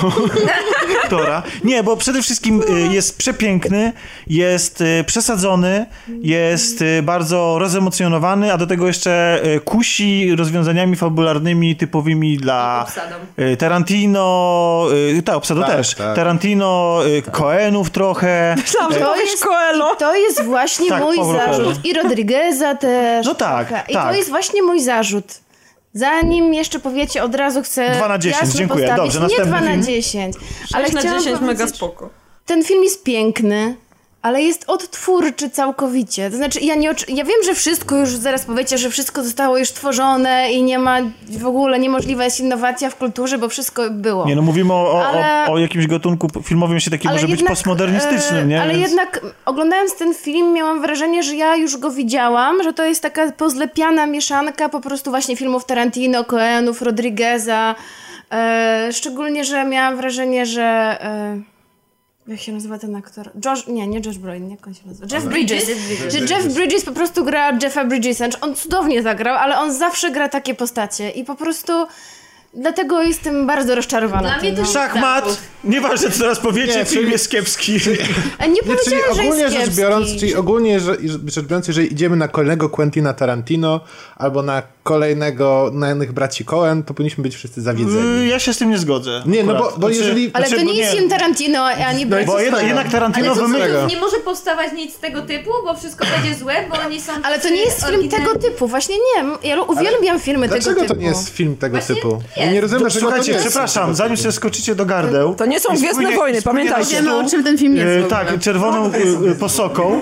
Tora. 1.09 1.43
Nie, 1.63 1.83
bo 1.83 1.97
przede 1.97 2.21
wszystkim 2.21 2.63
e, 2.69 2.93
jest 2.93 3.17
przepiękny, 3.17 3.93
jest 4.27 4.81
e, 4.81 5.03
przesadzony, 5.03 5.85
jest 6.21 6.81
e, 6.81 7.01
bardzo 7.03 7.55
rozemocjonowany, 7.59 8.53
a 8.53 8.57
do 8.57 8.67
tego 8.67 8.87
jeszcze 8.87 9.39
e, 9.43 9.59
kusi 9.59 10.35
rozwiązaniami 10.35 10.95
fabularnymi 10.95 11.75
typowymi 11.75 12.37
dla 12.37 12.85
e, 13.37 13.57
Tarantino, 13.57 14.85
e, 15.17 15.21
tak, 15.21 15.35
obsadu 15.35 15.61
Tak, 15.61 15.69
też, 15.71 15.95
tak. 15.95 16.15
Tarantino, 16.15 16.99
e, 17.17 17.21
Coenów 17.31 17.89
trochę. 17.89 18.55
Myślałam, 18.57 18.93
że 18.93 18.99
To 18.99 19.15
jest- 19.15 19.45
Coelho. 19.45 19.95
To 19.95 20.15
jest 20.15 20.43
właśnie 20.43 20.89
Tak, 20.89 21.03
mój 21.03 21.17
Paulo 21.17 21.39
zarzut. 21.39 21.85
I 21.85 21.93
Rodrigueza 21.93 22.75
też. 22.75 23.25
No 23.25 23.35
tak. 23.35 23.85
I 23.89 23.93
tak. 23.93 24.11
to 24.11 24.17
jest 24.17 24.29
właśnie 24.29 24.63
mój 24.63 24.81
zarzut. 24.81 25.39
Zanim 25.93 26.53
jeszcze 26.53 26.79
powiecie, 26.79 27.23
od 27.23 27.35
razu 27.35 27.61
chcę 27.63 27.95
Dwa 27.95 28.07
na 28.07 28.17
10, 28.17 28.41
jasno 28.41 28.57
dziękuję. 28.57 28.87
postawić. 28.87 29.13
Dobrze, 29.13 29.19
Nie 29.19 29.23
następny 29.43 29.51
2 29.59 29.61
na 29.61 29.71
film. 29.71 29.83
10. 29.83 30.35
Ale 30.73 30.83
Ale 30.85 30.93
na 30.93 30.99
chciałam 30.99 31.19
10 31.19 31.41
mega 31.41 31.53
powiedzieć, 31.53 31.75
spoko. 31.75 32.09
Ten 32.45 32.63
film 32.63 32.83
jest 32.83 33.03
piękny, 33.03 33.75
ale 34.21 34.41
jest 34.41 34.63
odtwórczy 34.67 35.49
całkowicie. 35.49 36.29
To 36.29 36.37
znaczy, 36.37 36.59
ja, 36.59 36.75
nie, 36.75 36.87
ja 37.07 37.23
wiem, 37.23 37.43
że 37.45 37.55
wszystko 37.55 37.95
już, 37.97 38.09
zaraz 38.09 38.45
powiecie, 38.45 38.77
że 38.77 38.89
wszystko 38.89 39.23
zostało 39.23 39.57
już 39.57 39.71
tworzone 39.71 40.51
i 40.51 40.63
nie 40.63 40.79
ma 40.79 40.97
w 41.29 41.45
ogóle, 41.45 41.79
niemożliwa 41.79 42.23
jest 42.23 42.39
innowacja 42.39 42.89
w 42.89 42.95
kulturze, 42.95 43.37
bo 43.37 43.49
wszystko 43.49 43.89
było. 43.89 44.25
Nie, 44.25 44.35
no 44.35 44.41
mówimy 44.41 44.73
o, 44.73 44.91
o, 44.91 45.05
Ale- 45.05 45.49
o, 45.49 45.53
o 45.53 45.57
jakimś 45.59 45.87
gatunku 45.87 46.27
filmowym, 46.43 46.75
jeszcze 46.75 46.91
taki 46.91 47.07
Ale 47.07 47.15
może 47.15 47.27
być 47.27 47.39
jednak, 47.39 47.49
postmodernistycznym, 47.49 48.43
e, 48.43 48.45
nie? 48.45 48.61
Ale 48.61 48.73
Więc- 48.73 48.89
jednak 48.89 49.21
oglądając 49.45 49.95
ten 49.95 50.13
film 50.13 50.53
miałam 50.53 50.81
wrażenie, 50.81 51.23
że 51.23 51.35
ja 51.35 51.55
już 51.55 51.77
go 51.77 51.91
widziałam, 51.91 52.63
że 52.63 52.73
to 52.73 52.85
jest 52.85 53.01
taka 53.01 53.31
pozlepiana 53.31 54.05
mieszanka 54.05 54.69
po 54.69 54.81
prostu 54.81 55.09
właśnie 55.09 55.35
filmów 55.35 55.65
Tarantino, 55.65 56.25
Coenów, 56.25 56.81
Rodrigueza. 56.81 57.75
E, 58.31 58.89
szczególnie, 58.93 59.45
że 59.45 59.65
miałam 59.65 59.97
wrażenie, 59.97 60.45
że... 60.45 60.97
E, 61.01 61.58
jak 62.29 62.39
się 62.39 62.51
nazywa 62.51 62.79
ten 62.79 62.95
aktor? 62.95 63.31
Josh, 63.45 63.67
nie, 63.67 63.87
nie 63.87 64.01
Josh 64.05 64.17
Brolin, 64.17 64.49
jak 64.49 64.67
on 64.67 64.73
się 64.73 64.81
nazywa? 64.85 65.15
Jeff 65.15 65.25
Bridges. 65.25 65.71
Że 66.09 66.19
Jeff 66.19 66.53
Bridges 66.53 66.85
po 66.85 66.91
prostu 66.91 67.25
gra 67.25 67.57
Jeffa 67.61 67.85
Bridgesa. 67.85 68.17
Znaczy, 68.17 68.39
On 68.41 68.55
cudownie 68.55 69.03
zagrał, 69.03 69.35
ale 69.35 69.59
on 69.59 69.73
zawsze 69.73 70.11
gra 70.11 70.29
takie 70.29 70.55
postacie 70.55 71.09
i 71.09 71.23
po 71.23 71.35
prostu 71.35 71.73
Dlatego 72.53 73.01
jestem 73.03 73.47
bardzo 73.47 73.75
rozczarowana. 73.75 74.21
Dla 74.29 74.37
mnie 74.37 74.53
tym. 74.53 74.65
to 74.65 74.71
Szachmat! 74.71 75.37
Nieważne, 75.63 76.11
co 76.11 76.19
teraz 76.19 76.39
powiecie, 76.39 76.79
Nie, 76.79 76.85
film 76.85 77.01
czyli- 77.01 77.11
jest 77.11 77.29
kiepski. 77.31 77.77
A 78.39 78.45
nie 78.45 78.51
Nie, 78.53 78.57
czyli 78.61 78.75
powiedziałam, 78.77 79.15
że 79.15 79.21
ogólnie 79.21 79.41
jest 79.41 79.53
rzecz 79.53 79.63
kiepski. 79.63 79.81
biorąc, 79.81 80.07
czyli 80.19 80.35
ogólnie 80.35 80.79
że, 80.79 80.97
rzecz 81.27 81.45
biorąc, 81.45 81.67
jeżeli 81.67 81.93
idziemy 81.93 82.15
na 82.15 82.27
kolejnego 82.27 82.69
Quentina 82.69 83.13
Tarantino 83.13 83.79
albo 84.15 84.43
na 84.43 84.61
kolejnego 84.83 85.71
na 85.73 85.91
innych 85.91 86.11
braci 86.11 86.45
Coen, 86.45 86.83
to 86.83 86.93
powinniśmy 86.93 87.21
być 87.23 87.35
wszyscy 87.35 87.61
zawiedzeni. 87.61 88.23
Y, 88.23 88.27
Ja 88.27 88.39
się 88.39 88.53
z 88.53 88.57
tym 88.57 88.69
nie 88.69 88.77
zgodzę. 88.77 89.23
Nie, 89.25 89.43
no 89.43 89.53
bo- 89.53 89.59
akurat. 89.59 89.79
bo 89.79 89.87
Znaczy- 89.87 90.03
jeżeli- 90.03 90.31
Ale 90.33 90.47
znaczy, 90.47 90.61
to 90.61 90.67
bo 90.67 90.73
nie 90.73 90.79
jest 90.79 90.93
film 90.95 91.09
Tarantino, 91.09 91.63
ani 91.65 92.05
No 92.05 92.09
Bo 92.09 92.39
jednak, 92.39 92.39
tego? 92.55 92.67
jednak 92.67 92.91
Tarantino 92.91 93.31
Ale 93.31 93.41
wymyślił... 93.41 93.87
nie 93.87 93.97
może 93.97 94.17
powstawać 94.17 94.73
nic 94.73 94.93
z 94.95 94.99
tego 94.99 95.21
typu, 95.21 95.49
bo 95.65 95.75
wszystko 95.75 96.05
będzie 96.17 96.39
złe, 96.39 96.53
bo 96.69 96.75
oni 96.85 97.01
są 97.01 97.11
Ale 97.23 97.39
to 97.39 97.49
nie 97.49 97.61
jest 97.61 97.85
film 97.87 98.09
tego 98.09 98.35
typu. 98.39 98.67
Właśnie 98.67 98.95
nie. 98.95 99.49
Ja 99.49 99.61
uwielbiam 99.61 100.19
filmy 100.19 100.49
tego 100.49 100.61
Dlaczego 100.61 100.81
typu. 100.81 100.93
to 100.93 100.99
nie 100.99 101.07
jest 101.07 101.29
film 101.29 101.57
tego 101.57 101.77
Właśnie 101.77 101.95
typu? 101.95 102.21
Ja 102.39 102.45
jest. 102.45 102.53
nie 102.53 102.61
rozumiem, 102.61 102.81
dlaczego 102.81 103.05
to 103.05 103.07
Słuchajcie, 103.11 103.31
nie 103.31 103.37
jest 103.37 103.47
przepraszam, 103.49 103.95
zanim 103.95 104.17
sobie 104.17 104.31
skoczycie 104.31 104.75
do 104.75 104.85
gardeł... 104.85 105.35
To 105.35 105.45
nie 105.45 105.59
są 105.59 105.69
Gwiezdne 105.75 106.03
Wojny, 106.15 106.15
spłynie 106.15 106.41
pamiętajcie. 106.41 106.95
Wiemy, 106.95 107.15
o 107.15 107.17
stół, 107.19 107.29
czym 107.29 107.43
ten 107.43 107.57
film 107.57 107.75
jest 107.75 108.05
e. 108.05 108.09
Tak, 108.09 108.39
czerwoną 108.39 108.91
e, 108.93 109.31
e, 109.31 109.35
posoką. 109.35 110.01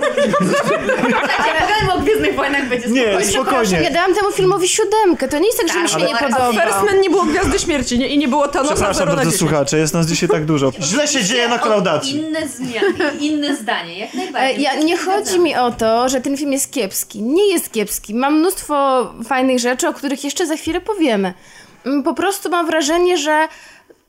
Gadajmy 1.59 1.93
o 1.95 1.99
Gwiezdnych 1.99 2.35
Wojnach, 2.35 2.69
będzie 2.69 2.87
Nie, 2.89 3.01
spokojnie. 3.01 3.25
Ja 3.25 3.31
spokojnie. 3.31 3.91
dałam 3.91 4.13
temu 4.15 4.31
filmowi 4.31 4.67
siódemkę. 4.67 5.27
To 5.27 5.39
nie 5.39 5.45
jest 5.47 5.59
tak, 5.59 5.67
że 5.73 5.81
mi 5.83 5.89
się 5.89 5.97
nie 5.97 6.15
A 6.15 6.23
podoba. 6.23 6.51
First 6.51 6.83
Man 6.85 7.01
nie 7.01 7.09
było 7.09 7.23
Gwiazdy 7.25 7.59
Śmierci 7.59 7.99
nie? 7.99 8.07
i 8.07 8.17
nie 8.17 8.27
było 8.27 8.47
Thanosa 8.47 8.73
Przepraszam 8.75 8.95
0 8.99 9.09
na 9.11 9.15
bardzo 9.15 9.31
10. 9.31 9.49
słuchacze, 9.49 9.77
jest 9.77 9.93
nas 9.93 10.07
dzisiaj 10.07 10.29
tak 10.29 10.45
dużo. 10.45 10.71
Źle 10.81 11.07
się 11.07 11.23
dzieje 11.23 11.47
na 11.47 11.59
kolaudacji. 11.59 12.15
Inne 12.15 12.47
zmiany, 12.47 13.17
inne 13.19 13.55
zdanie, 13.55 13.99
jak 13.99 14.13
E, 14.13 14.17
najbardziej. 14.17 14.61
Ja, 14.63 14.75
nie 14.75 14.97
chodzi 14.97 15.39
mi 15.39 15.55
o 15.55 15.71
to, 15.71 16.09
że 16.09 16.21
ten 16.21 16.37
film 16.37 16.51
jest 16.53 16.71
kiepski. 16.71 17.21
Nie 17.21 17.47
jest 17.53 17.71
kiepski. 17.71 18.15
Mam 18.15 18.39
mnóstwo 18.39 19.07
fajnych 19.27 19.59
rzeczy, 19.59 19.87
o 19.87 19.93
których 19.93 20.23
jeszcze 20.23 20.47
za 20.47 20.55
chwilę 20.55 20.81
powiemy. 20.81 21.33
Po 22.05 22.13
prostu 22.13 22.49
mam 22.49 22.67
wrażenie, 22.67 23.17
że 23.17 23.47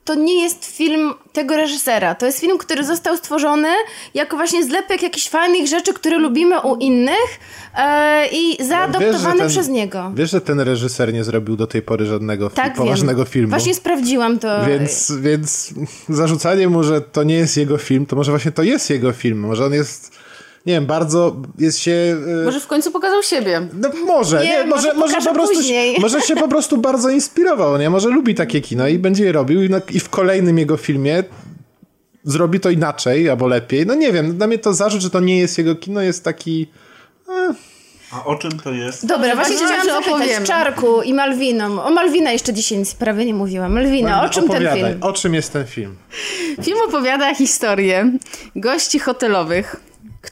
to 0.05 0.15
nie 0.15 0.43
jest 0.43 0.65
film 0.65 1.15
tego 1.33 1.57
reżysera. 1.57 2.15
To 2.15 2.27
jest 2.27 2.41
film, 2.41 2.59
który 2.59 2.85
został 2.85 3.17
stworzony 3.17 3.69
jako 4.15 4.37
właśnie 4.37 4.65
zlepek 4.65 5.03
jakichś 5.03 5.29
fajnych 5.29 5.67
rzeczy, 5.69 5.93
które 5.95 6.19
lubimy 6.19 6.61
u 6.61 6.77
innych 6.77 7.41
e, 7.77 8.27
i 8.33 8.65
zaadoptowany 8.65 9.39
ten- 9.39 9.49
przez 9.49 9.69
niego. 9.69 10.13
Wiesz, 10.15 10.31
że 10.31 10.41
ten 10.41 10.61
reżyser 10.61 11.13
nie 11.13 11.25
zrobił 11.25 11.57
do 11.57 11.67
tej 11.67 11.83
pory 11.83 12.07
żadnego 12.07 12.51
Tak, 12.51 12.75
poważnego 12.75 13.25
wiem. 13.25 13.33
filmu. 13.33 13.49
Właśnie 13.49 13.75
sprawdziłam 13.75 14.39
to. 14.39 14.65
Więc, 14.67 15.13
więc 15.21 15.75
zarzucanie 16.09 16.69
mu, 16.69 16.83
że 16.85 17.01
to 17.01 17.23
nie 17.23 17.35
jest 17.35 17.57
jego 17.57 17.79
film, 17.79 18.07
to 18.07 18.17
może 18.17 18.33
właśnie 18.33 18.53
to 18.53 18.63
jest 18.63 18.91
jego 18.91 19.13
film. 19.13 19.41
Może 19.41 19.65
on 19.67 19.73
jest, 19.73 20.18
nie 20.69 20.75
wiem, 20.75 20.87
bardzo 20.87 21.37
jest 21.59 21.79
się... 21.79 22.17
e, 22.43 22.45
Może 22.45 22.61
w 22.61 22.67
końcu 22.67 22.91
pokazał 22.91 23.23
siebie. 23.23 23.69
No 23.73 23.89
może, 24.07 24.45
Nie, 24.45 24.51
nie, 24.51 24.65
może, 24.65 24.95
może 24.95 25.15
może, 25.15 25.29
po 25.29 25.35
prostu, 25.35 25.59
może 26.01 26.21
się 26.21 26.37
po 26.37 26.49
prostu 26.49 26.79
bardzo 26.79 27.11
inspirował, 27.11 27.79
nie? 27.79 27.91
Może 27.91 28.09
lubi 28.09 28.35
takie 28.35 28.61
kino 28.61 28.89
i 28.89 28.99
będzie 28.99 29.25
je 29.25 29.33
robił 29.33 29.63
i, 29.63 29.71
na, 29.71 29.81
i 29.91 30.01
w 30.01 30.09
kolejnym 30.09 30.59
jego 30.59 30.77
filmie 30.77 31.25
zrobi 32.25 32.61
to 32.61 32.71
inaczej 32.71 33.31
albo 33.31 33.47
lepiej. 33.47 33.87
No 33.87 33.95
nie 33.95 34.13
wiem, 34.13 34.37
dla 34.37 34.47
mnie 34.47 34.59
to 34.59 34.75
zarzut, 34.75 35.01
że 35.01 35.11
to 35.11 35.21
nie 35.21 35.39
jest 35.39 35.59
jego 35.59 35.75
kino 35.75 36.01
jest 36.01 36.25
taki... 36.25 36.67
A 38.13 38.25
o 38.25 38.37
czym 38.37 38.51
to 38.61 38.73
jest? 38.73 39.07
Dobra, 39.07 39.35
właśnie 39.37 39.57
chciałam 39.57 39.87
zapytać. 39.87 40.47
Czarku 40.47 41.03
i 41.03 41.15
Malwiną. 41.15 41.83
O 41.83 41.91
Malwina 41.91 42.33
jeszcze 42.33 42.53
dzisiaj 42.53 42.79
nic 42.79 42.95
prawie 42.95 43.25
nie 43.25 43.35
mówiłam. 43.35 43.73
Malwina, 43.73 44.23
o 44.23 44.29
czym 44.29 44.49
ten 44.49 44.69
film? 44.75 44.99
O 45.01 45.13
czym 45.13 45.35
jest 45.35 45.53
ten 45.53 45.67
film? 45.67 45.97
Film 46.63 46.79
opowiada 46.89 47.35
historię 47.35 48.13
gości 48.57 48.99
hotelowych, 48.99 49.77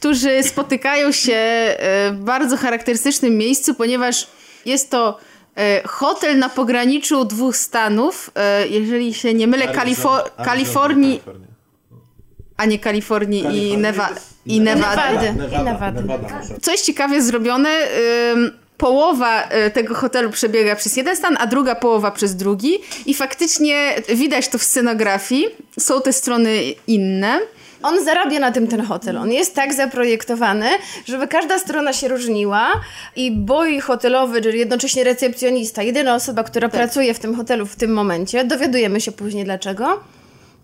którzy 0.07 0.43
spotykają 0.43 1.13
się 1.13 1.35
e, 1.35 1.77
w 2.13 2.17
bardzo 2.25 2.57
charakterystycznym 2.57 3.37
miejscu, 3.37 3.75
ponieważ 3.75 4.27
jest 4.67 4.91
to 4.91 5.19
e, 5.57 5.83
hotel 5.89 6.39
na 6.39 6.49
pograniczu 6.49 7.25
dwóch 7.25 7.57
stanów, 7.57 8.31
e, 8.35 8.69
jeżeli 8.69 9.15
się 9.15 9.35
nie 9.35 9.47
mylę, 9.47 9.67
Kalifor- 9.69 10.45
Kalifornii, 10.45 11.23
a 12.57 12.65
nie 12.65 12.79
Kalifornii 12.79 13.41
i, 13.43 13.79
Neva- 13.79 14.15
i 14.47 14.61
Nevady. 14.61 15.27
I 15.57 15.65
Nevady. 15.65 16.05
Co 16.63 16.73
jest 16.73 16.85
ciekawie 16.87 17.23
zrobione, 17.23 17.71
połowa 18.77 19.49
tego 19.75 19.95
hotelu 19.95 20.31
przebiega 20.31 20.77
przez 20.77 20.97
jeden 20.97 21.17
stan, 21.17 21.37
a 21.41 21.47
druga 21.47 21.75
połowa 21.75 22.11
przez 22.11 22.37
drugi 22.37 22.79
i 23.07 23.15
faktycznie 23.15 23.95
widać 24.09 24.49
to 24.49 24.59
w 24.59 24.63
scenografii. 24.63 25.47
Są 25.81 26.01
te 26.03 26.13
strony 26.13 26.63
inne. 26.87 27.41
On 27.83 28.05
zarabia 28.05 28.39
na 28.39 28.53
tym 28.53 28.69
ten 28.69 28.81
hotel. 28.81 29.19
On 29.19 29.33
jest 29.33 29.55
tak 29.55 29.75
zaprojektowany, 29.75 30.67
żeby 31.05 31.29
każda 31.29 31.59
strona 31.59 31.93
się 31.93 32.09
różniła 32.09 32.69
i 33.17 33.33
boy 33.33 33.81
hotelowy, 33.81 34.43
czyli 34.43 34.59
jednocześnie 34.59 35.05
recepcjonista, 35.05 35.83
jedyna 35.83 36.15
osoba, 36.15 36.45
która 36.45 36.69
pracuje 36.69 37.15
w 37.15 37.19
tym 37.19 37.37
hotelu 37.37 37.67
w 37.67 37.77
tym 37.77 37.93
momencie, 37.93 38.45
dowiadujemy 38.45 39.01
się 39.01 39.13
później 39.13 39.45
dlaczego. 39.45 40.01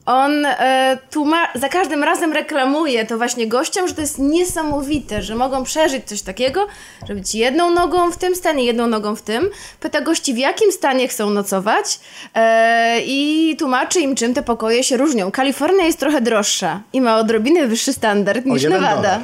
On 0.06 0.46
e, 0.46 0.98
tłuma- 1.10 1.48
za 1.54 1.68
każdym 1.68 2.02
razem 2.02 2.32
reklamuje 2.32 3.06
to 3.06 3.16
właśnie 3.18 3.46
gościom, 3.46 3.88
że 3.88 3.94
to 3.94 4.00
jest 4.00 4.18
niesamowite, 4.18 5.22
że 5.22 5.34
mogą 5.34 5.64
przeżyć 5.64 6.04
coś 6.04 6.22
takiego, 6.22 6.66
że 7.08 7.14
być 7.14 7.34
jedną 7.34 7.70
nogą 7.70 8.12
w 8.12 8.16
tym 8.16 8.36
stanie, 8.36 8.64
jedną 8.64 8.86
nogą 8.86 9.16
w 9.16 9.22
tym. 9.22 9.50
Pyta 9.80 10.00
gości, 10.00 10.34
w 10.34 10.38
jakim 10.38 10.72
stanie 10.72 11.08
chcą 11.08 11.30
nocować 11.30 12.00
e, 12.34 13.00
i 13.00 13.56
tłumaczy 13.58 14.00
im, 14.00 14.14
czym 14.14 14.34
te 14.34 14.42
pokoje 14.42 14.84
się 14.84 14.96
różnią. 14.96 15.30
Kalifornia 15.30 15.84
jest 15.84 15.98
trochę 15.98 16.20
droższa 16.20 16.80
i 16.92 17.00
ma 17.00 17.16
odrobinę 17.18 17.66
wyższy 17.66 17.92
standard 17.92 18.46
niż 18.46 18.62
Nevada. 18.62 18.96
dolar. 18.96 19.20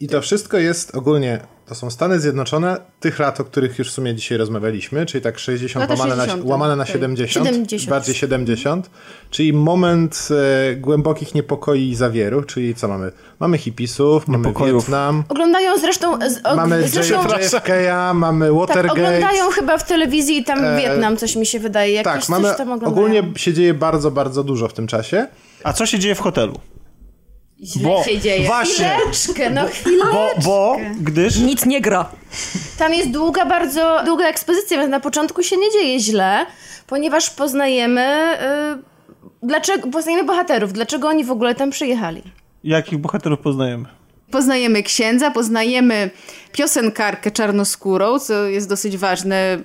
I 0.00 0.08
to 0.08 0.20
wszystko 0.22 0.58
jest 0.58 0.94
ogólnie, 0.94 1.40
to 1.72 1.76
są 1.76 1.90
Stany 1.90 2.20
Zjednoczone 2.20 2.76
tych 3.00 3.18
lat, 3.18 3.40
o 3.40 3.44
których 3.44 3.78
już 3.78 3.90
w 3.90 3.92
sumie 3.92 4.14
dzisiaj 4.14 4.38
rozmawialiśmy, 4.38 5.06
czyli 5.06 5.24
tak 5.24 5.38
60 5.38 5.90
Lata 5.90 6.02
łamane, 6.02 6.16
60, 6.16 6.44
na, 6.44 6.50
łamane 6.50 6.76
na 6.76 6.84
tak. 6.84 6.92
70, 6.92 7.46
70. 7.46 7.90
bardziej 7.90 8.14
70, 8.14 8.90
czyli 9.30 9.52
moment 9.52 10.28
e, 10.70 10.76
głębokich 10.76 11.34
niepokoi 11.34 11.88
i 11.88 11.94
zawieru, 11.94 12.42
czyli 12.42 12.74
co 12.74 12.88
mamy? 12.88 13.12
Mamy 13.40 13.58
hipisów, 13.58 14.28
mamy. 14.28 14.52
Wietnam, 14.52 15.24
Oglądają 15.28 15.78
zresztą... 15.78 16.18
Z, 16.30 16.46
og, 16.46 16.56
mamy 16.56 16.88
zresztą 16.88 17.22
JFK, 17.22 17.70
mamy 18.14 18.46
tak, 18.46 18.54
Watergate. 18.54 18.92
oglądają 18.92 19.50
chyba 19.50 19.78
w 19.78 19.86
telewizji 19.86 20.44
tam 20.44 20.64
E, 20.64 20.76
Wietnam, 20.76 21.16
coś 21.16 21.36
mi 21.36 21.46
się 21.46 21.60
wydaje. 21.60 21.92
Jakieś 21.92 22.12
tak, 22.12 22.20
coś 22.20 22.28
mamy, 22.28 22.54
tam 22.54 22.72
oglądają. 22.72 22.92
ogólnie 22.92 23.32
się 23.36 23.52
dzieje 23.52 23.74
bardzo, 23.74 24.10
bardzo 24.10 24.44
dużo 24.44 24.68
w 24.68 24.72
tym 24.72 24.86
czasie. 24.86 25.26
A 25.64 25.72
co 25.72 25.86
się 25.86 25.98
dzieje 25.98 26.14
w 26.14 26.20
hotelu? 26.20 26.60
Źle 27.62 27.88
Bo- 27.88 28.04
się 28.04 28.18
dzieje. 28.20 28.46
Właśnie, 28.46 28.96
Chwileczkę, 28.98 29.50
no 29.50 29.66
chwileczkę. 29.66 30.12
bo, 30.12 30.30
bo 30.44 30.76
gdyż... 31.00 31.38
Nic 31.38 31.66
nie 31.66 31.80
gra. 31.80 32.08
Tam 32.78 32.94
jest 32.94 33.10
długa, 33.10 33.46
bardzo 33.46 34.02
długa 34.04 34.24
ekspozycja, 34.26 34.78
więc 34.78 34.90
na 34.90 35.00
początku 35.00 35.42
się 35.42 35.56
nie 35.56 35.70
dzieje 35.70 36.00
źle, 36.00 36.46
ponieważ 36.86 37.30
poznajemy... 37.30 38.36
Y, 38.80 38.82
dlaczego, 39.42 39.88
poznajemy 39.88 40.24
bohaterów, 40.24 40.72
dlaczego 40.72 41.08
oni 41.08 41.24
w 41.24 41.30
ogóle 41.30 41.54
tam 41.54 41.70
przyjechali. 41.70 42.22
Jakich 42.64 42.98
bohaterów 42.98 43.38
poznajemy? 43.40 43.88
Poznajemy 44.32 44.82
księdza, 44.82 45.30
poznajemy 45.30 46.10
piosenkarkę 46.52 47.30
czarnoskórą, 47.30 48.18
co 48.18 48.44
jest 48.44 48.68
dosyć 48.68 48.96
ważne, 48.96 49.58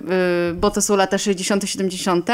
y, 0.50 0.54
bo 0.54 0.70
to 0.70 0.82
są 0.82 0.96
lata 0.96 1.18
60., 1.18 1.70
70., 1.70 2.30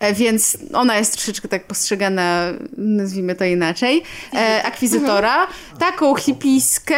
e, 0.00 0.14
więc 0.14 0.58
ona 0.72 0.98
jest 0.98 1.12
troszeczkę 1.12 1.48
tak 1.48 1.66
postrzegana, 1.66 2.52
nazwijmy 2.76 3.34
to 3.34 3.44
inaczej, 3.44 4.02
e, 4.34 4.62
akwizytora. 4.62 5.46
Taką 5.78 6.14
hipiskę. 6.14 6.96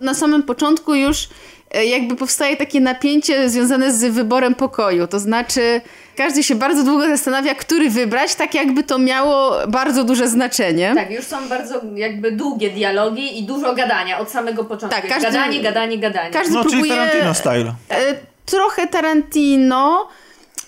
Na 0.00 0.14
samym 0.14 0.42
początku 0.42 0.94
już 0.94 1.28
e, 1.70 1.84
jakby 1.84 2.16
powstaje 2.16 2.56
takie 2.56 2.80
napięcie 2.80 3.50
związane 3.50 3.92
z 3.92 4.14
wyborem 4.14 4.54
pokoju, 4.54 5.06
to 5.06 5.18
znaczy 5.18 5.80
każdy 6.16 6.42
się 6.42 6.54
bardzo 6.54 6.84
długo 6.84 7.06
zastanawia, 7.06 7.54
który 7.54 7.90
wybrać, 7.90 8.34
tak 8.34 8.54
jakby 8.54 8.82
to 8.82 8.98
miało 8.98 9.52
bardzo 9.68 10.04
duże 10.04 10.28
znaczenie. 10.28 10.92
Tak, 10.96 11.10
już 11.10 11.24
są 11.24 11.48
bardzo 11.48 11.80
jakby 11.94 12.32
długie 12.32 12.70
dialogi 12.70 13.38
i 13.38 13.42
dużo 13.42 13.74
gadania 13.74 14.18
od 14.18 14.30
samego 14.30 14.64
początku. 14.64 15.00
Tak, 15.00 15.08
każdy- 15.08 15.26
Gadanie, 15.32 15.60
gadanie, 15.60 15.98
gadanie. 15.98 16.30
Każdy 16.30 16.54
No, 16.54 16.62
czyli 16.64 16.72
próbuje... 16.72 16.92
Tarantino 16.96 17.34
style. 17.34 17.74
E, 17.90 18.14
trochę 18.46 18.86
Tarantino. 18.86 20.08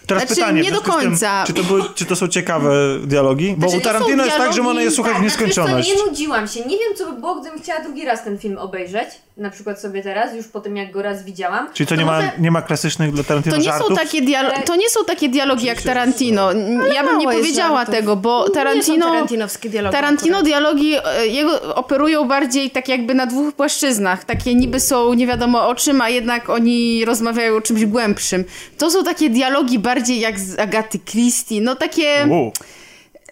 Teraz 0.07 0.23
Znaczy, 0.23 0.41
pytanie, 0.41 0.63
nie 0.63 0.71
w 0.71 0.73
do 0.75 0.81
z 0.81 0.83
tym, 0.83 0.93
końca. 0.93 1.45
czy, 1.47 1.53
to 1.53 1.63
były, 1.63 1.83
czy 1.95 2.05
to 2.05 2.17
są 2.17 2.29
ciekawe 2.29 2.71
dialogi? 3.05 3.55
Bo 3.59 3.69
Znaczy, 3.69 3.83
u 3.83 3.85
Tarantino 3.85 4.25
jest 4.25 4.37
tak, 4.37 4.53
że 4.53 4.63
można 4.63 4.83
je 4.83 4.91
słuchać 4.91 5.13
w 5.13 5.17
Tak, 5.17 5.31
znaczy, 5.31 5.45
nieskończoność. 5.45 5.93
co, 5.93 5.97
nie 6.05 6.11
nudziłam 6.11 6.49
się. 6.49 6.61
Nie 6.61 6.79
wiem, 6.79 6.97
co 6.97 7.13
by 7.13 7.21
było, 7.21 7.35
gdybym 7.35 7.61
chciała 7.63 7.81
drugi 7.81 8.05
raz 8.05 8.25
ten 8.25 8.39
film 8.39 8.59
obejrzeć. 8.59 9.09
Na 9.37 9.51
przykład 9.51 9.81
sobie 9.81 10.03
teraz, 10.03 10.35
już 10.37 10.47
po 10.49 10.61
tym, 10.61 10.77
jak 10.77 10.91
go 10.93 11.03
raz 11.03 11.25
widziałam. 11.25 11.69
Czyli 11.75 11.87
to 11.87 11.97
nie 11.97 12.05
ma, 12.05 12.17
może- 12.17 12.31
nie 12.39 12.51
ma 12.51 12.63
klasycznych 12.63 13.13
dla 13.13 13.25
Tarantino 13.25 13.57
To 13.57 13.63
nie, 13.63 13.69
żartów? 13.69 13.89
są 13.89 13.97
takie 13.97 14.23
dialo- 14.23 14.63
to 14.63 14.77
nie 14.77 14.91
są 14.91 15.05
takie 15.05 15.29
dialogi 15.29 15.67
jak 15.67 15.83
Tarantino. 15.83 16.53
Ja 16.95 17.05
bym 17.05 17.19
nie 17.19 17.25
powiedziała 17.27 17.77
żartów. 17.79 17.95
tego, 17.95 18.17
bo 18.17 18.45
Nie 18.49 18.55
Tarantino. 18.55 19.07
tarantinowskie 19.07 19.69
dialogi 19.69 19.93
Tarantino 19.97 20.37
akurat. 20.37 20.45
dialogi 20.45 20.95
e, 21.05 21.27
jego 21.27 21.75
operują 21.75 22.25
bardziej 22.29 22.71
tak 22.71 22.89
jakby 22.89 23.15
na 23.15 23.27
dwóch 23.27 23.55
płaszczyznach. 23.55 24.25
Takie 24.25 24.55
niby 24.55 24.81
są 24.81 25.15
nie 25.15 25.27
wiadomo 25.27 25.69
o 25.69 25.75
czym, 25.75 26.01
a 26.01 26.09
jednak 26.09 26.51
oni 26.51 27.05
rozmawiają 27.05 27.57
o 27.57 27.61
czymś 27.61 27.85
głębszym. 27.85 28.45
To 28.79 28.91
są 28.91 29.05
takie 29.05 29.31
dialogi 29.31 29.79
bardziej 29.79 30.21
jak 30.21 30.41
z 30.41 30.59
Agaty 30.59 30.99
Christie. 30.99 31.61
No 31.61 31.75
takie. 31.77 32.27
U, 32.31 32.53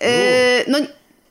E, 0.00 0.10
no, 0.70 0.78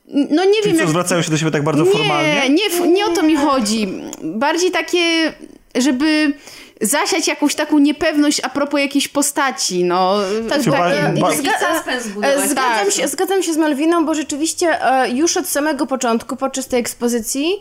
no 0.06 0.45
nie 0.45 0.53
czyli 0.61 0.67
wiem 0.67 0.75
co, 0.75 0.80
jak 0.82 0.90
zwracają 0.90 1.22
się 1.22 1.32
do 1.32 1.38
siebie 1.38 1.51
tak 1.51 1.64
bardzo 1.64 1.83
nie, 1.83 1.91
formalnie? 1.91 2.49
Nie, 2.49 2.88
nie 2.88 3.06
o 3.06 3.09
to 3.09 3.23
mi 3.23 3.35
chodzi. 3.35 3.88
Bardziej 4.23 4.72
takie 4.72 5.33
żeby 5.75 6.33
zasiać 6.82 7.27
jakąś 7.27 7.56
taką 7.56 7.80
niepewność 7.80 8.41
a 8.43 8.49
propos 8.49 8.80
jakiejś 8.80 9.07
postaci, 9.07 9.83
no. 9.83 10.17
Tak, 10.49 10.64
tak. 10.64 11.19
ba- 11.19 11.30
Taki 11.30 11.41
zga- 11.43 11.83
e. 12.23 12.48
Zgadzam, 12.49 12.85
Tak. 12.85 12.91
się, 12.91 13.07
zgadzam 13.07 13.43
się 13.43 13.53
z 13.53 13.57
Malwiną, 13.57 14.06
bo 14.06 14.14
rzeczywiście 14.15 14.85
e, 14.91 15.09
już 15.09 15.38
od 15.38 15.48
samego 15.48 15.88
początku, 15.88 16.35
podczas 16.35 16.67
tej 16.67 16.80
ekspozycji, 16.80 17.56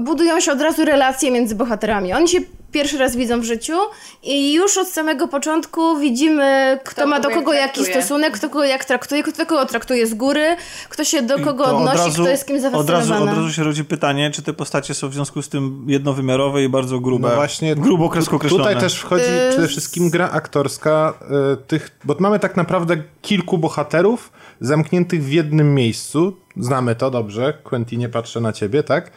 budują 0.00 0.40
się 0.40 0.52
od 0.52 0.60
razu 0.60 0.84
relacje 0.84 1.30
między 1.30 1.54
bohaterami. 1.54 2.12
Oni 2.12 2.28
się 2.28 2.38
pierwszy 2.72 2.98
raz 2.98 3.16
widzą 3.16 3.40
w 3.40 3.44
życiu 3.44 3.76
i 4.22 4.52
już 4.52 4.78
od 4.78 4.88
samego 4.88 5.28
początku 5.28 5.98
widzimy, 5.98 6.78
kto, 6.84 6.90
Kto 6.90 7.06
ma 7.06 7.20
do 7.20 7.28
kogo 7.28 7.40
kogo 7.40 7.52
jak 7.52 7.76
jaki 7.76 7.92
stosunek, 7.92 8.34
kto 8.34 8.48
kogo 8.48 8.64
jak 8.64 8.84
traktuje, 8.84 9.22
kto 9.22 9.46
kogo 9.46 9.66
traktuje 9.66 10.06
z 10.06 10.14
góry, 10.14 10.56
kto 10.88 11.04
się 11.04 11.22
do 11.22 11.38
kogo 11.38 11.64
odnosi, 11.64 12.12
kto 12.12 12.28
jest 12.28 12.46
kim 12.46 12.56
od 12.56 12.62
razu, 12.62 12.86
zafascynowany. 12.86 13.30
od 13.30 13.36
razu 13.36 13.52
się 13.52 13.64
rodzi 13.64 13.84
pytanie, 13.84 14.30
czy 14.30 14.42
te 14.42 14.52
postacie 14.52 14.94
są 14.94 15.08
w 15.08 15.14
związku 15.14 15.42
z 15.42 15.48
tym 15.48 15.84
jednowymiarowe 15.88 16.64
i 16.64 16.68
bardzo 16.68 17.00
grube. 17.00 17.28
No 17.28 17.34
właśnie, 17.34 17.74
grubo 17.74 18.08
kresko 18.08 18.36
określone. 18.36 18.64
Tutaj 18.64 18.80
też 18.80 18.94
wchodzi 18.98 19.24
Y, 19.24 19.50
przede 19.50 19.68
wszystkim 19.68 20.10
gra 20.10 20.30
aktorska 20.30 21.14
y, 21.52 21.56
tych, 21.66 21.98
bo 22.04 22.16
mamy 22.18 22.38
tak 22.38 22.56
naprawdę 22.56 22.96
kilku 23.22 23.58
bohaterów 23.58 24.32
zamkniętych 24.60 25.24
w 25.24 25.32
jednym 25.32 25.74
miejscu. 25.74 26.36
Znamy 26.56 26.94
to 26.94 27.10
dobrze. 27.10 27.58
Quentinie, 27.62 28.08
patrzę 28.08 28.40
na 28.40 28.52
ciebie, 28.52 28.82
tak? 28.82 29.10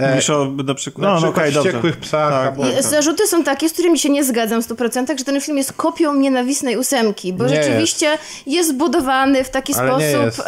E, 0.00 0.10
Mówisz 0.10 0.30
o 0.30 0.50
na 0.64 0.74
przykład... 0.74 1.02
na 1.02 1.08
No, 1.08 1.20
no 1.20 1.26
przykład 1.32 1.50
dobrze. 1.54 1.68
wściekłych 1.70 1.96
psach. 1.96 2.30
Tak. 2.32 2.46
albo- 2.46 2.78
I 2.78 2.82
Zarzuty 2.82 3.26
są 3.26 3.44
takie, 3.44 3.68
z 3.68 3.72
którymi 3.72 3.98
się 3.98 4.10
nie 4.10 4.24
zgadzam 4.24 4.62
w 4.62 4.68
100%, 4.68 5.18
że 5.18 5.24
ten 5.24 5.40
film 5.40 5.58
jest 5.58 5.72
kopią 5.72 6.14
nienawistnej 6.14 6.76
ósemki, 6.76 7.32
bo 7.32 7.44
Nie 7.46 7.62
rzeczywiście 7.62 8.18
jest. 8.46 8.68
zbudowany 8.68 9.44
w 9.44 9.50
taki 9.50 9.74
Ale 9.74 9.96
nie 9.98 10.12
sposób. 10.12 10.44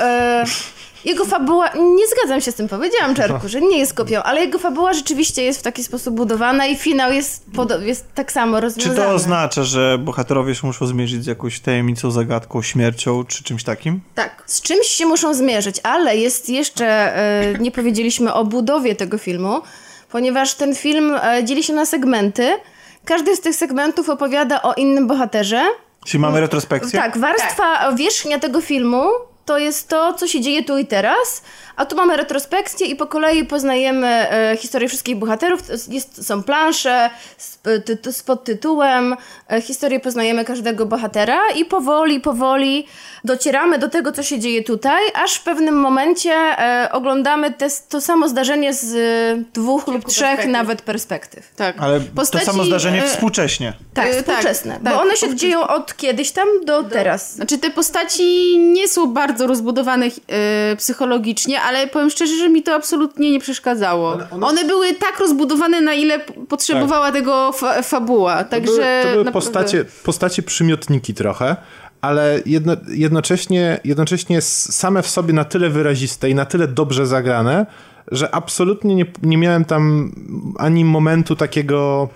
Jego 1.05 1.25
fabuła, 1.25 1.71
nie 1.75 2.07
zgadzam 2.07 2.41
się 2.41 2.53
z 2.53 2.55
tym, 2.55 2.69
powiedziałam 2.69 3.15
Czarku, 3.15 3.49
że 3.49 3.61
nie 3.61 3.79
jest 3.79 3.95
kopią, 3.95 4.23
ale 4.23 4.41
jego 4.41 4.59
fabuła 4.59 4.93
rzeczywiście 4.93 5.43
jest 5.43 5.61
w 5.61 5.63
taki 5.63 5.85
sposób 5.85 6.15
budowana 6.15 6.67
i 6.67 6.77
finał 6.77 7.13
jest, 7.13 7.45
jest 7.83 8.15
tak 8.15 8.33
samo 8.33 8.57
Czy 8.57 8.61
rozwiązany. 8.61 8.97
to 8.97 9.15
oznacza, 9.15 9.65
że 9.65 9.99
bohaterowie 9.99 10.55
się 10.55 10.67
muszą 10.67 10.87
zmierzyć 10.87 11.25
z 11.25 11.27
jakąś 11.27 11.61
tajemnicą, 11.61 12.11
zagadką, 12.11 12.63
śmiercią 12.63 13.25
czy 13.25 13.45
czymś 13.45 13.65
takim? 13.65 14.01
Tak, 14.15 14.43
z 14.47 14.63
czymś 14.63 14.87
się 14.87 15.07
muszą 15.07 15.35
zmierzyć, 15.35 15.77
ale 15.83 16.17
jest 16.17 16.49
jeszcze, 16.49 16.87
e, 17.17 17.59
nie 17.59 17.71
powiedzieliśmy 17.71 18.35
o 18.35 18.45
budowie 18.45 18.95
tego 18.95 19.19
filmu, 19.19 19.63
ponieważ 20.11 20.55
ten 20.55 20.75
film 20.75 21.15
e, 21.23 21.45
dzieli 21.45 21.63
się 21.65 21.73
na 21.73 21.87
segmenty. 21.87 22.57
Każdy 23.05 23.37
z 23.37 23.41
tych 23.41 23.57
segmentów 23.57 24.09
opowiada 24.09 24.63
o 24.63 24.75
innym 24.75 25.07
bohaterze. 25.07 25.63
Czyli 26.05 26.21
mamy 26.21 26.41
retrospekcję? 26.41 27.01
Tak, 27.01 27.19
warstwa 27.19 27.93
wierzchnia 27.93 28.39
tego 28.39 28.61
filmu 28.61 29.03
to 29.45 29.59
jest 29.59 29.89
to, 29.89 30.15
co 30.15 30.27
się 30.29 30.41
dzieje 30.41 30.65
tu 30.65 30.79
i 30.79 30.87
teraz, 30.87 31.43
a 31.77 31.87
tu 31.87 31.97
mamy 31.97 32.17
retrospekcję 32.17 32.87
i 32.87 32.97
po 32.97 33.07
kolei 33.07 33.45
poznajemy 33.45 34.07
e, 34.07 34.57
historię 34.57 34.89
wszystkich 34.89 35.17
bohaterów. 35.17 35.61
Jest, 35.89 36.27
są 36.27 36.43
plansze 36.43 37.11
z, 37.39 37.59
ty, 37.85 37.97
ty, 37.97 38.13
z 38.13 38.23
podtytułem, 38.23 39.17
e, 39.53 39.61
historię 39.61 40.01
poznajemy 40.01 40.45
każdego 40.45 40.87
bohatera 40.87 41.39
i 41.57 41.65
powoli, 41.65 42.21
powoli 42.21 42.87
docieramy 43.25 43.79
do 43.79 43.89
tego, 43.89 44.13
co 44.13 44.23
się 44.23 44.39
dzieje 44.39 44.63
tutaj, 44.65 45.03
aż 45.25 45.35
w 45.35 45.43
pewnym 45.43 45.75
momencie 45.81 46.33
e, 46.33 46.89
oglądamy 46.93 47.51
te, 47.51 47.69
to 47.89 48.01
samo 48.01 48.29
zdarzenie 48.29 48.75
z 48.75 48.95
e, 48.95 49.45
dwóch 49.55 49.87
lub 49.87 50.05
trzech 50.05 50.23
perspektyw. 50.23 50.53
nawet 50.53 50.83
perspektyw. 50.83 51.55
Tak. 51.57 51.77
Ale 51.83 52.01
Postaci, 52.01 52.47
to 52.47 52.53
samo 52.53 52.65
zdarzenie 52.65 53.05
e, 53.05 53.09
współcześnie. 53.09 53.73
Tak, 53.95 54.07
E, 54.07 54.23
tak, 54.23 54.37
współczesne. 54.37 54.73
tak, 54.85 54.95
bo 54.95 55.01
one 55.01 55.17
się 55.17 55.37
dzieją 55.37 55.69
od 55.69 55.97
kiedyś 55.97 56.31
tam 56.31 56.49
do 56.65 56.83
teraz. 56.83 57.35
Znaczy 57.35 57.59
te 57.59 57.71
postaci 57.71 58.59
nie 58.59 58.89
są 58.89 59.07
bardzo 59.07 59.47
rozbudowane 59.47 60.07
e, 60.07 60.77
psychologicznie, 60.77 61.62
ale 61.63 61.87
powiem 61.87 62.11
szczerze, 62.11 62.37
że 62.37 62.49
mi 62.49 62.63
to 62.63 62.75
absolutnie 62.75 63.31
nie 63.31 63.41
przeszkadzało. 63.41 64.19
One 64.41 64.65
były 64.65 64.95
tak 64.95 65.19
rozbudowane, 65.21 65.81
na 65.81 65.95
ile 65.95 66.19
potrzebowała 66.49 67.13
tego 67.13 67.53
fa 67.53 67.83
fabuła. 67.83 68.45
To 68.45 68.51
Także 68.51 68.73
były, 68.73 69.03
to 69.03 69.09
były 69.13 69.25
naprawdę- 69.25 69.33
postacie, 69.33 69.85
postacie 70.05 70.43
przymiotniki 70.43 71.15
trochę, 71.15 71.57
ale 72.01 72.41
jedno, 72.47 72.77
jednocześnie, 72.89 73.81
jednocześnie 73.85 74.41
same 74.41 75.03
w 75.03 75.09
sobie 75.09 75.33
na 75.35 75.45
tyle 75.45 75.71
wyraziste 75.71 76.31
i 76.31 76.35
na 76.35 76.45
tyle 76.45 76.69
dobrze 76.69 77.07
zagrane, 77.07 77.67
że 78.11 78.35
absolutnie 78.35 78.95
nie, 78.95 79.07
nie 79.23 79.39
miałem 79.39 79.65
tam 79.65 80.13
ani 80.59 80.85
momentu 80.85 81.37
takiego 81.37 82.09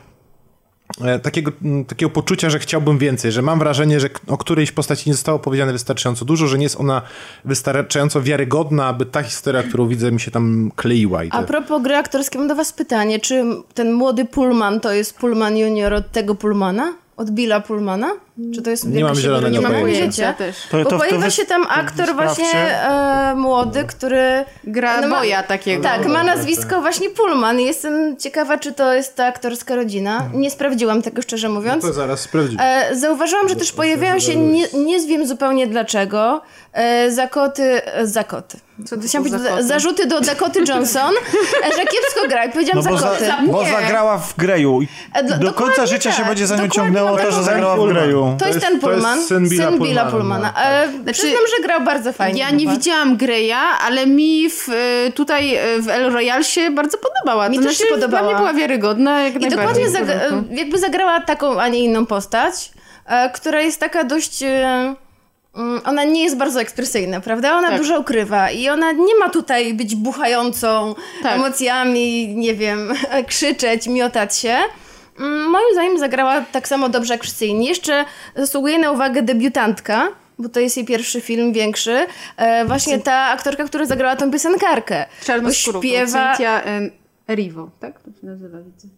takiego, 1.23 1.53
m, 1.65 1.85
takiego 1.85 2.11
poczucia, 2.11 2.51
że 2.51 2.59
chciałbym 2.59 2.99
więcej, 2.99 3.33
że 3.33 3.43
mam 3.43 3.59
wrażenie, 3.59 4.01
że 4.01 4.09
o 4.27 4.39
którejś 4.39 4.73
postaci 4.73 5.11
nie 5.11 5.15
zostało 5.15 5.39
powiedziane 5.39 5.73
wystarczająco 5.73 6.25
dużo, 6.25 6.47
że 6.47 6.59
nie 6.59 6.63
jest 6.65 6.81
ona 6.81 7.03
wystarczająco 7.45 8.23
wiarygodna, 8.23 8.87
aby 8.87 9.07
ta 9.07 9.23
historia, 9.23 9.63
którą 9.63 9.89
widzę, 9.89 10.13
mi 10.13 10.21
się 10.21 10.31
tam 10.31 10.71
kleiła. 10.77 11.25
I 11.25 11.29
A 11.31 11.41
to... 11.41 11.47
propos 11.47 11.83
gry 11.83 11.97
aktorskiej, 11.97 12.39
mam 12.39 12.49
do 12.49 12.55
was 12.55 12.73
pytanie, 12.73 13.21
czy 13.21 13.45
ten 13.75 13.93
młody 13.93 14.25
Pullman 14.25 14.81
to 14.81 14.93
jest 14.93 15.19
Pullman 15.19 15.57
junior 15.57 15.95
od 15.95 16.13
tego 16.13 16.35
Pullmana? 16.35 16.95
Od 17.17 17.31
Billa 17.31 17.61
Pullmana? 17.61 18.13
Czy 18.55 18.63
to 18.63 18.71
jest 18.71 18.85
Nie 18.89 19.05
mam 19.05 19.15
zielonego 19.15 19.49
Nie 19.57 19.61
mam 19.61 19.81
pojęcia. 19.81 20.33
też. 20.33 20.57
To, 20.71 20.77
Bo 20.85 20.91
to, 20.91 20.99
pojawia 20.99 21.21
to 21.25 21.31
się 21.31 21.45
tam 21.47 21.67
aktor 21.71 22.15
właśnie 22.15 22.81
e, 22.83 23.35
młody, 23.37 23.85
który... 23.85 24.45
Gra 24.65 25.01
no 25.01 25.09
ma- 25.09 25.17
boja 25.19 25.43
takiego. 25.43 25.83
Tak, 25.83 26.07
ma 26.07 26.25
nazwisko 26.25 26.81
właśnie 26.81 27.11
Pullman. 27.11 27.61
Jestem 27.61 28.17
ciekawa, 28.17 28.59
czy 28.59 28.73
to 28.73 28.95
jest 28.95 29.17
ta 29.17 29.27
aktorska 29.27 29.75
rodzina. 29.77 30.31
Nie 30.35 30.51
sprawdziłam 30.51 31.03
tego, 31.03 31.23
szczerze 31.23 31.49
mówiąc. 31.49 31.85
To 31.85 31.93
zaraz 31.93 32.21
sprawdzimy. 32.21 32.63
E, 32.63 32.97
zauważyłam, 32.97 33.49
że 33.49 33.57
też 33.57 33.73
pojawiają 33.73 34.19
się, 34.21 34.37
nie, 34.37 34.67
nie 34.75 35.01
wiem 35.07 35.27
zupełnie 35.27 35.67
dlaczego, 35.67 36.43
e, 36.73 37.11
zakoty, 37.11 37.63
e, 37.85 38.07
zakoty. 38.07 38.59
Co 38.87 38.97
to 38.97 39.03
Chciałam 39.03 39.25
powiedzieć, 39.29 39.43
zakoty? 39.47 39.67
zarzuty 39.67 40.07
do 40.07 40.21
Dakoty 40.21 40.61
Johnson, 40.69 41.15
e, 41.65 41.77
że 41.77 41.83
kiepsko 41.83 42.29
gra 42.29 42.45
i 42.45 42.53
powiedziałam 42.53 42.85
No 42.85 42.91
bo, 42.91 42.99
za, 42.99 43.11
zakoty. 43.19 43.33
bo 43.53 43.63
Nie. 43.63 43.71
zagrała 43.73 44.19
w 44.19 44.37
Greju. 44.37 44.83
i 44.83 44.89
E, 45.15 45.25
do- 45.25 45.39
Do 45.39 45.53
końca 45.53 45.87
życia 45.87 46.11
się 46.13 46.17
tak, 46.19 46.27
będzie 46.29 46.47
za 46.47 46.57
nią 46.57 46.69
ciągnęło 46.69 47.11
to, 47.11 47.17
tak. 47.17 47.33
że 47.33 47.43
zagrała 47.43 47.77
w. 47.77 47.89
Greju. 47.89 48.26
To 48.39 48.47
jest 48.47 48.55
jest- 48.57 48.67
ten 48.71 48.81
to 48.81 48.91
jest 48.91 49.03
Pullman, 49.05 49.23
syn 49.25 49.49
Billa 49.49 49.71
Pullmana, 49.71 50.11
Pullmana. 50.11 50.55
no, 50.57 50.63
E, 50.65 50.89
Znaczy- 50.93 51.13
Przyznam, 51.13 51.43
że 51.57 51.63
grał 51.63 51.81
bardzo 51.81 52.13
fajnie. 52.13 52.41
Ja 52.41 52.51
nie 52.51 52.67
widziałam 52.67 53.17
Greya, 53.17 53.53
ale 53.87 54.07
mi 54.07 54.51
w, 54.51 54.69
e, 54.69 55.13
tutaj 55.13 55.55
e, 55.55 55.79
w 55.83 55.89
El 55.89 56.13
Royale 56.13 56.45
się 56.45 56.71
bardzo 56.71 56.99
podobała. 56.99 57.49
Mi 57.49 57.57
to 57.59 57.63
też 57.65 57.77
znaczy, 57.77 57.89
się 57.91 57.95
podobała. 57.95 58.23
Dla 58.23 58.31
mnie 58.33 58.39
była 58.39 58.53
wiarygodna 58.55 59.21
jak 59.23 59.43
I 59.43 59.49
dokładnie 59.49 59.89
zaga- 59.91 60.43
jakby 60.51 60.79
zagrała 60.79 61.21
taką, 61.21 61.61
a 61.61 61.69
nie 61.69 61.79
inną 61.79 62.07
postać, 62.07 62.71
e, 63.07 63.31
która 63.31 63.61
jest 63.61 63.81
taka 63.81 64.05
dość... 64.05 64.43
E, 64.43 64.95
mm, 65.57 65.81
ona 65.85 66.05
nie 66.05 66.25
jest 66.25 66.37
bardzo 66.37 66.61
ekspresyjna, 66.61 67.21
prawda? 67.21 67.59
Ona 67.59 67.69
Tak. 67.69 67.79
dużo 67.79 68.01
ukrywa 68.01 68.51
i 68.51 68.69
ona 68.69 68.93
nie 68.93 69.15
ma 69.21 69.29
tutaj 69.29 69.75
być 69.75 69.95
buchającą 69.97 70.95
Tak. 71.23 71.35
emocjami, 71.37 72.29
nie 72.37 72.55
wiem, 72.55 72.93
krzyczeć, 73.29 73.87
miotać 73.87 74.39
się. 74.39 74.57
Mm, 75.19 75.51
Moim 75.51 75.73
zdaniem 75.73 75.99
zagrała 75.99 76.41
tak 76.41 76.69
samo 76.69 76.89
dobrze 76.89 77.15
jak 77.15 77.23
wszyscy 77.23 77.47
inni. 77.47 77.67
Jeszcze 77.67 78.05
zasługuje 78.37 78.79
na 78.79 78.91
uwagę 78.91 79.23
debiutantka, 79.23 80.09
bo 80.39 80.49
to 80.49 80.61
jest 80.61 80.77
jej 80.77 80.87
pierwszy 80.87 81.21
film 81.21 81.53
większy. 81.53 82.07
E, 82.37 82.65
właśnie 82.65 82.99
ta 82.99 83.15
aktorka, 83.29 83.65
która 83.65 83.87
zagrała 83.87 84.17
tą 84.17 84.31
piosenkarkę. 84.31 85.07
Czarnoskórą. 85.25 85.81
Śpiewa... 85.81 86.29
Cynthia 86.37 86.63
Erivo, 87.29 87.71
tak? 87.81 88.01
To 88.01 88.11
się 88.21 88.27
nazywa, 88.27 88.59
widzę. 88.59 88.89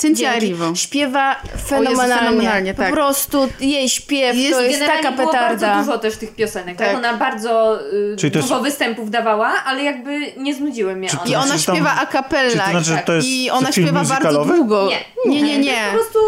Cynthia. 0.00 0.34
Erivo. 0.34 0.74
Śpiewa 0.74 1.36
fenomenalnie. 1.68 2.14
fenomenalnie, 2.14 2.74
tak. 2.74 2.88
Po 2.88 2.94
prostu 2.94 3.48
jej 3.60 3.88
śpiew 3.88 4.36
Jest 4.36 4.52
to 4.58 4.60
jest 4.62 4.86
taka 4.86 5.12
było 5.12 5.28
petarda. 5.32 5.66
bardzo 5.66 5.84
dużo 5.84 5.98
też 5.98 6.16
tych 6.16 6.34
piosenek, 6.34 6.78
tak? 6.78 6.88
Tak. 6.88 6.96
Ona 6.96 7.14
bardzo 7.14 7.80
y, 8.12 8.16
to 8.16 8.26
jest- 8.26 8.48
dużo 8.48 8.60
występów 8.60 9.10
dawała, 9.10 9.52
ale 9.66 9.82
jakby 9.84 10.32
nie 10.36 10.54
znudziły 10.54 10.96
mnie 10.96 11.08
Czy 11.08 11.16
to 11.16 11.22
one. 11.22 11.30
I 11.30 11.34
ona 11.34 11.46
Znaczy 11.46 11.66
tam- 11.66 11.74
śpiewa 11.76 11.94
a 12.00 12.06
cappella. 12.06 12.70
znaczy, 12.70 13.12
jest 13.14 13.26
I 13.28 13.50
ona 13.50 13.72
śpiewa 13.72 14.04
bardzo 14.04 14.44
długo. 14.44 14.88
Nie, 15.26 15.42
nie, 15.42 15.42
nie. 15.42 15.58
nie. 15.58 15.84
Po 15.90 15.94
prostu 15.96 16.18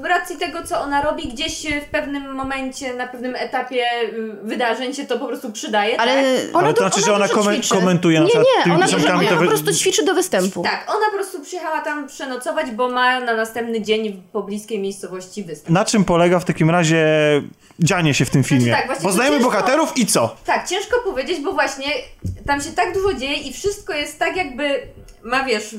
z 0.00 0.04
racji 0.04 0.36
tego, 0.36 0.62
co 0.62 0.80
ona 0.80 1.02
robi, 1.02 1.28
gdzieś 1.28 1.66
w 1.66 1.84
pewnym 1.90 2.34
momencie, 2.34 2.94
na 2.94 3.06
pewnym 3.06 3.34
etapie 3.36 3.84
y, 4.02 4.32
wydarzeń 4.42 4.94
się 4.94 5.04
to 5.06 5.18
po 5.18 5.26
prostu 5.26 5.52
przydaje. 5.52 6.00
Ale 6.00 6.12
tak? 6.52 6.62
Ale 6.62 6.74
to 6.74 6.80
znaczy, 6.80 7.00
że 7.00 7.14
ona 7.14 7.28
dużo 7.28 7.40
komen- 7.40 7.54
ćwiczy. 7.60 7.74
komentuje 7.74 8.20
na 8.20 8.26
Nie, 8.26 8.32
nie, 8.34 8.74
ona, 8.74 8.86
ona 9.14 9.28
to 9.28 9.36
po 9.36 9.44
prostu 9.46 9.74
ćwiczy 9.74 10.04
do 10.04 10.14
występu. 10.14 10.62
Tak, 10.62 10.84
ona 10.88 11.06
po 11.06 11.12
prostu 11.16 11.40
przyjechała 11.40 11.80
tam 11.80 12.06
przenocować, 12.06 12.70
bo 12.70 12.88
ma 12.88 13.09
na 13.20 13.34
następny 13.36 13.80
dzień 13.80 14.12
w 14.12 14.32
pobliskiej 14.32 14.78
miejscowości 14.78 15.44
występ. 15.44 15.70
Na 15.70 15.84
czym 15.84 16.04
polega 16.04 16.38
w 16.40 16.44
takim 16.44 16.70
razie 16.70 17.06
dzianie 17.78 18.14
się 18.14 18.24
w 18.24 18.30
tym 18.30 18.44
filmie? 18.44 18.72
tak, 18.72 18.86
właśnie 18.86 19.04
Poznajemy 19.04 19.36
ciężko- 19.36 19.50
bohaterów 19.50 19.96
i 19.98 20.06
co? 20.06 20.36
Tak, 20.44 20.68
ciężko 20.68 20.96
powiedzieć, 21.04 21.40
bo 21.40 21.52
właśnie 21.52 21.86
tam 22.46 22.60
się 22.60 22.70
tak 22.72 22.94
dużo 22.94 23.14
dzieje 23.14 23.34
i 23.36 23.52
wszystko 23.52 23.92
jest 23.92 24.18
tak 24.18 24.36
jakby, 24.36 24.80
ma 25.22 25.44
wiesz... 25.44 25.74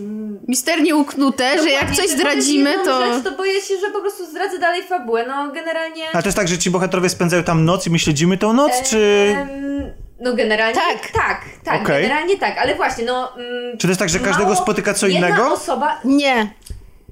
Misternie 0.48 0.96
uknute, 0.96 1.64
że 1.64 1.70
jak 1.70 1.92
coś 1.96 2.10
zdradzimy, 2.10 2.74
to... 2.86 3.14
Rzecz, 3.14 3.24
to 3.24 3.32
boję 3.32 3.62
się, 3.62 3.74
że 3.86 3.92
po 3.94 4.02
prostu 4.02 4.26
zdradzę 4.26 4.60
dalej 4.60 4.84
fabułę. 4.84 5.26
No 5.28 5.52
generalnie... 5.52 6.04
Ale 6.14 6.24
to 6.24 6.28
jest 6.30 6.38
tak, 6.38 6.48
że 6.48 6.58
ci 6.58 6.72
bohaterowie 6.72 7.10
spędzają 7.10 7.44
tam 7.44 7.66
noc 7.66 7.88
i 7.88 7.90
my 7.90 8.00
śledzimy 8.00 8.38
tą 8.38 8.54
noc, 8.54 8.72
czy... 8.90 8.98
Em, 9.38 9.92
No 10.24 10.34
generalnie 10.36 10.76
tak, 10.76 11.12
tak, 11.12 11.42
tak 11.64 11.82
Okej. 11.82 12.02
generalnie 12.04 12.38
tak, 12.38 12.58
ale 12.58 12.76
właśnie 12.76 13.06
no... 13.06 13.36
mm, 13.38 13.78
Czy 13.78 13.88
to 13.88 13.92
jest 13.92 14.00
tak, 14.00 14.10
że 14.10 14.20
każdego 14.20 14.50
mało- 14.50 14.62
spotyka 14.64 14.94
co 14.94 15.08
Jedna 15.08 15.28
innego? 15.28 15.54
osoba, 15.54 16.00
Nie. 16.06 16.54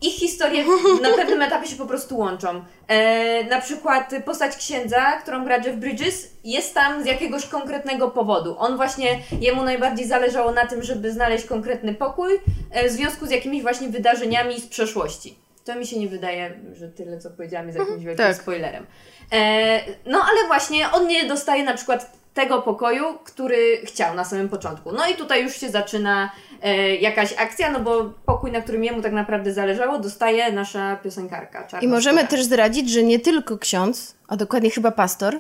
Ich 0.02 0.14
historie 0.14 0.66
na 1.02 1.14
pewnym 1.14 1.42
etapie 1.42 1.68
się 1.68 1.76
po 1.76 1.86
prostu 1.86 2.18
łączą. 2.18 2.64
E, 2.88 3.44
na 3.44 3.61
przykład 3.61 4.11
postać 4.26 4.56
księdza, 4.56 5.11
którą 5.22 5.45
gra 5.45 5.58
Jeff 5.58 5.76
Bridges, 5.76 6.28
jest 6.44 6.74
tam 6.74 7.03
z 7.03 7.06
jakiegoś 7.06 7.45
konkretnego 7.45 8.11
powodu. 8.11 8.56
On 8.60 8.76
właśnie, 8.76 9.19
jemu 9.42 9.64
najbardziej 9.64 10.08
zależało 10.08 10.52
na 10.52 10.68
tym, 10.68 10.84
żeby 10.84 11.11
znaleźć 11.11 11.45
konkretny 11.45 11.94
pokój 11.94 12.40
e, 12.72 12.90
w 12.90 12.92
związku 12.92 13.26
z 13.26 13.32
jakimiś 13.32 13.61
właśnie 13.61 13.90
wydarzeniami 13.90 14.61
z 14.61 14.68
przeszłości. 14.68 15.36
To 15.66 15.76
mi 15.76 15.88
się 15.88 16.00
nie 16.00 16.08
wydaje, 16.08 16.60
że 16.74 16.88
tyle, 16.88 17.19
co 17.19 17.30
powiedziałam, 17.30 17.68
jest 17.68 17.80
jakimś 17.80 18.03
wielkim 18.03 18.26
tak. 18.26 18.36
spoilerem. 18.36 18.86
E, 19.32 19.80
no 20.06 20.19
ale 20.32 20.48
właśnie 20.48 20.92
on 20.92 21.08
nie 21.08 21.26
dostaje 21.26 21.64
na 21.64 21.74
przykład 21.74 22.18
tego 22.33 22.61
pokoju, 22.61 23.06
który 23.24 23.82
chciał 23.83 24.16
na 24.16 24.25
samym 24.25 24.49
początku. 24.49 24.91
No 24.91 25.08
i 25.08 25.16
tutaj 25.16 25.43
już 25.43 25.56
się 25.56 25.69
zaczyna 25.69 26.32
e, 26.61 26.95
jakaś 26.95 27.33
akcja, 27.33 27.72
no 27.72 27.80
bo 27.80 28.14
pokój, 28.25 28.51
na 28.51 28.61
którym 28.61 28.83
jemu 28.83 29.01
tak 29.01 29.14
naprawdę 29.14 29.53
zależało, 29.53 29.99
dostaje 29.99 30.51
nasza 30.51 30.95
piosenkarka. 31.03 31.67
Czarna 31.67 31.85
I 31.85 31.88
możemy 31.88 32.17
skóra. 32.17 32.30
też 32.32 32.43
zdradzić, 32.43 32.90
że 32.90 33.03
nie 33.03 33.19
tylko 33.19 33.58
ksiądz, 33.58 34.16
a 34.27 34.35
dokładnie 34.35 34.69
chyba 34.69 34.91
pastor, 34.91 35.40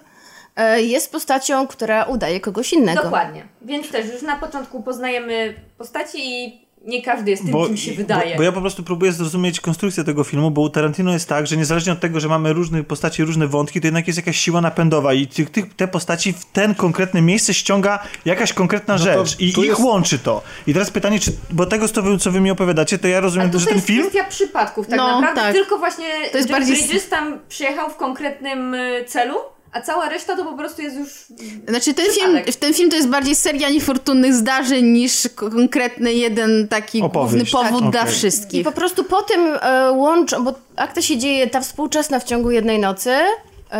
e, 0.55 0.81
jest 0.81 1.11
postacią, 1.11 1.67
która 1.67 2.03
udaje 2.03 2.39
kogoś 2.39 2.73
innego. 2.73 3.03
Dokładnie. 3.03 3.43
Więc 3.61 3.91
też 3.91 4.13
już 4.13 4.21
na 4.21 4.35
początku 4.35 4.83
poznajemy 4.83 5.53
postaci 5.77 6.17
i 6.21 6.68
nie 6.85 7.01
każdy 7.01 7.31
jest 7.31 7.43
tym, 7.45 7.53
kim 7.67 7.77
się 7.77 7.91
wydaje. 7.91 8.31
Bo, 8.31 8.37
bo 8.37 8.43
ja 8.43 8.51
po 8.51 8.61
prostu 8.61 8.83
próbuję 8.83 9.11
zrozumieć 9.11 9.59
konstrukcję 9.61 10.03
tego 10.03 10.23
filmu, 10.23 10.51
bo 10.51 10.61
u 10.61 10.69
Tarantino 10.69 11.11
jest 11.13 11.29
tak, 11.29 11.47
że 11.47 11.57
niezależnie 11.57 11.93
od 11.93 11.99
tego, 11.99 12.19
że 12.19 12.27
mamy 12.27 12.53
różne 12.53 12.83
postacie, 12.83 13.25
różne 13.25 13.47
wątki, 13.47 13.81
to 13.81 13.87
jednak 13.87 14.07
jest 14.07 14.17
jakaś 14.17 14.37
siła 14.37 14.61
napędowa 14.61 15.13
i 15.13 15.27
tych, 15.27 15.49
tych, 15.49 15.73
te 15.75 15.87
postaci 15.87 16.33
w 16.33 16.45
ten 16.45 16.75
konkretne 16.75 17.21
miejsce 17.21 17.53
ściąga 17.53 17.99
jakaś 18.25 18.53
konkretna 18.53 18.97
to 18.97 19.03
rzecz 19.03 19.39
i 19.39 19.45
ich 19.49 19.57
jest- 19.57 19.79
łączy 19.81 20.19
to. 20.19 20.41
I 20.67 20.73
teraz 20.73 20.89
pytanie, 20.91 21.19
czy, 21.19 21.31
bo 21.51 21.65
tego, 21.65 21.87
co 21.87 22.01
wy, 22.01 22.17
co 22.17 22.31
wy 22.31 22.41
mi 22.41 22.51
opowiadacie, 22.51 22.97
to 22.99 23.07
ja 23.07 23.19
rozumiem, 23.19 23.49
A 23.49 23.51
to, 23.53 23.59
że 23.59 23.65
to 23.65 23.69
ten 23.69 23.77
jest 23.77 23.87
film... 23.87 24.01
kwestia 24.09 24.23
przypadków 24.29 24.87
tak 24.87 24.97
No, 24.97 25.07
naprawdę, 25.21 25.41
tak. 25.41 25.53
tylko 25.53 25.77
właśnie 25.77 26.05
To 26.31 26.37
jest 26.37 26.49
Jeff 26.49 26.59
bardziej- 26.59 26.75
Bridges 26.77 27.09
tam 27.09 27.39
przyjechał 27.49 27.89
w 27.89 27.95
konkretnym 27.95 28.73
y, 28.73 29.05
celu, 29.07 29.35
a 29.71 29.81
cała 29.81 30.09
reszta 30.09 30.35
to 30.35 30.45
po 30.45 30.57
prostu 30.57 30.81
jest 30.81 30.97
już... 30.97 31.09
Znaczy 31.67 31.93
ten 31.93 32.05
film, 32.11 32.39
ten 32.59 32.73
film 32.73 32.89
to 32.89 32.95
jest 32.95 33.07
bardziej 33.09 33.35
seria 33.35 33.69
niefortunnych 33.69 34.33
zdarzeń 34.33 34.85
niż 34.85 35.27
konkretny 35.35 36.13
jeden 36.13 36.67
taki 36.67 37.01
Opowieść. 37.01 37.51
główny 37.51 37.69
powód 37.71 37.81
Tak, 37.83 37.91
dla. 37.91 38.03
I 38.11 38.13
wszystkich. 38.15 38.65
po 38.65 38.71
prostu 38.71 39.03
potem 39.03 39.39
e, 39.61 39.91
łączą, 39.91 40.43
bo 40.43 40.53
akta 40.75 41.01
się 41.01 41.17
dzieje 41.17 41.47
ta 41.47 41.61
współczesna 41.61 42.19
w 42.19 42.23
ciągu 42.23 42.51
jednej 42.51 42.79
nocy, 42.79 43.11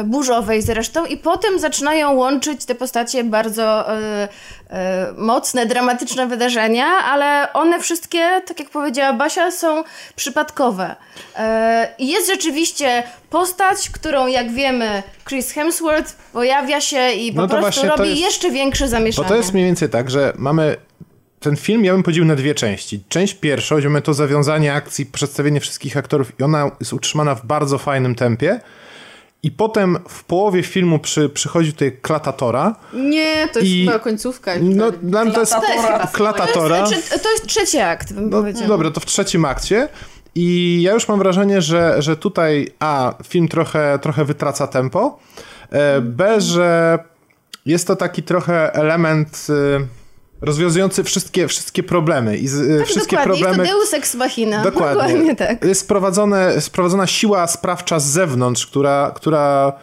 burzowej 0.03 0.61
zresztą, 0.61 1.05
i 1.05 1.17
potem 1.17 1.59
zaczynają 1.59 2.13
łączyć 2.13 2.65
te 2.65 2.75
postacie 2.75 3.23
bardzo 3.23 3.93
e, 3.93 4.27
e, 4.69 5.13
mocne, 5.17 5.65
dramatyczne 5.65 6.27
wydarzenia, 6.27 6.85
ale 6.85 7.53
one 7.53 7.79
wszystkie, 7.79 8.41
tak 8.47 8.59
jak 8.59 8.69
powiedziała 8.69 9.13
Basia, 9.13 9.51
są 9.51 9.83
przypadkowe. 10.15 10.95
E, 11.35 11.93
jest 11.99 12.27
rzeczywiście 12.27 13.03
postać, 13.29 13.89
którą 13.89 14.27
jak 14.27 14.51
wiemy 14.51 15.03
Chris 15.29 15.51
Hemsworth 15.51 16.15
pojawia 16.33 16.81
się 16.81 17.11
i 17.11 17.33
po 17.33 17.41
No 17.41 17.47
prostu 17.47 17.87
robi 17.87 18.09
jest- 18.09 18.21
jeszcze 18.21 18.51
większe 18.51 18.85
Bo 18.85 18.89
zamieszanie. 18.89 19.27
to 19.27 19.35
jest 19.35 19.53
mniej 19.53 19.65
więcej 19.65 19.89
tak, 19.89 20.09
że 20.09 20.33
mamy 20.37 20.75
ten 21.39 21.55
film 21.55 21.85
ja 21.85 21.93
bym 21.93 22.03
podzielił 22.03 22.25
na 22.25 22.35
dwie 22.35 22.55
części. 22.55 23.03
Część 23.09 23.33
pierwszą, 23.33 23.77
gdzie 23.77 23.89
mamy 23.89 24.01
to 24.01 24.13
zawiązanie 24.13 24.73
akcji, 24.73 25.05
przedstawienie 25.05 25.59
wszystkich 25.59 25.97
aktorów 25.97 26.39
i 26.39 26.43
ona 26.43 26.71
jest 26.79 26.93
utrzymana 26.93 27.35
w 27.35 27.45
bardzo 27.45 27.77
fajnym 27.77 28.15
tempie. 28.15 28.59
I 29.43 29.51
potem 29.51 29.97
w 30.07 30.23
połowie 30.23 30.63
filmu 30.63 30.99
przy, 30.99 31.29
przychodzi 31.29 31.73
tutaj 31.73 31.97
klatatora. 32.01 32.75
Nie, 32.93 33.47
to 33.53 33.59
jest 33.59 33.71
I- 33.71 33.85
chyba 33.85 33.99
końcówka. 33.99 34.51
No, 34.61 34.91
dla 34.91 35.25
mnie 35.25 35.33
to 35.33 35.39
jest 35.39 35.55
klatatora. 36.13 36.83
To 36.83 36.91
jest, 36.91 37.23
to 37.23 37.31
jest 37.31 37.47
trzeci 37.47 37.79
akt, 37.79 38.13
bym 38.13 38.29
No, 38.29 38.67
dobra, 38.67 38.91
to 38.91 38.99
w 38.99 39.05
trzecim 39.05 39.45
akcie. 39.45 39.89
I 40.35 40.79
ja 40.81 40.93
już 40.93 41.07
mam 41.07 41.19
wrażenie, 41.19 41.61
że, 41.61 42.01
że 42.01 42.17
tutaj 42.17 42.67
A, 42.79 43.13
film 43.27 43.47
trochę, 43.47 43.99
trochę 44.01 44.25
wytraca 44.25 44.67
tempo, 44.67 45.19
e, 45.71 46.01
B, 46.01 46.41
że 46.41 46.99
jest 47.65 47.87
to 47.87 47.95
taki 47.95 48.23
trochę 48.23 48.73
element 48.73 49.47
e, 49.49 49.98
rozwiązujący 50.41 51.03
wszystkie, 51.03 51.47
wszystkie 51.47 51.83
problemy. 51.83 52.37
I 52.37 52.47
z, 52.47 52.81
e, 52.81 52.85
wszystkie 52.85 53.17
Tak, 53.17 53.25
Dokładnie, 53.25 53.43
problemy. 53.43 53.63
jest 53.63 53.75
to 53.75 53.79
Deus 53.79 53.93
Ex 53.93 54.15
Machina. 54.15 54.63
Dokładnie. 54.71 55.03
Dokładnie 55.03 55.35
tak. 55.35 55.65
Jest 55.65 55.81
sprowadzone, 55.81 56.61
sprowadzona 56.61 57.07
siła 57.07 57.47
sprawcza 57.47 57.99
z 57.99 58.05
zewnątrz, 58.05 58.67
która, 58.67 59.11
która 59.15 59.73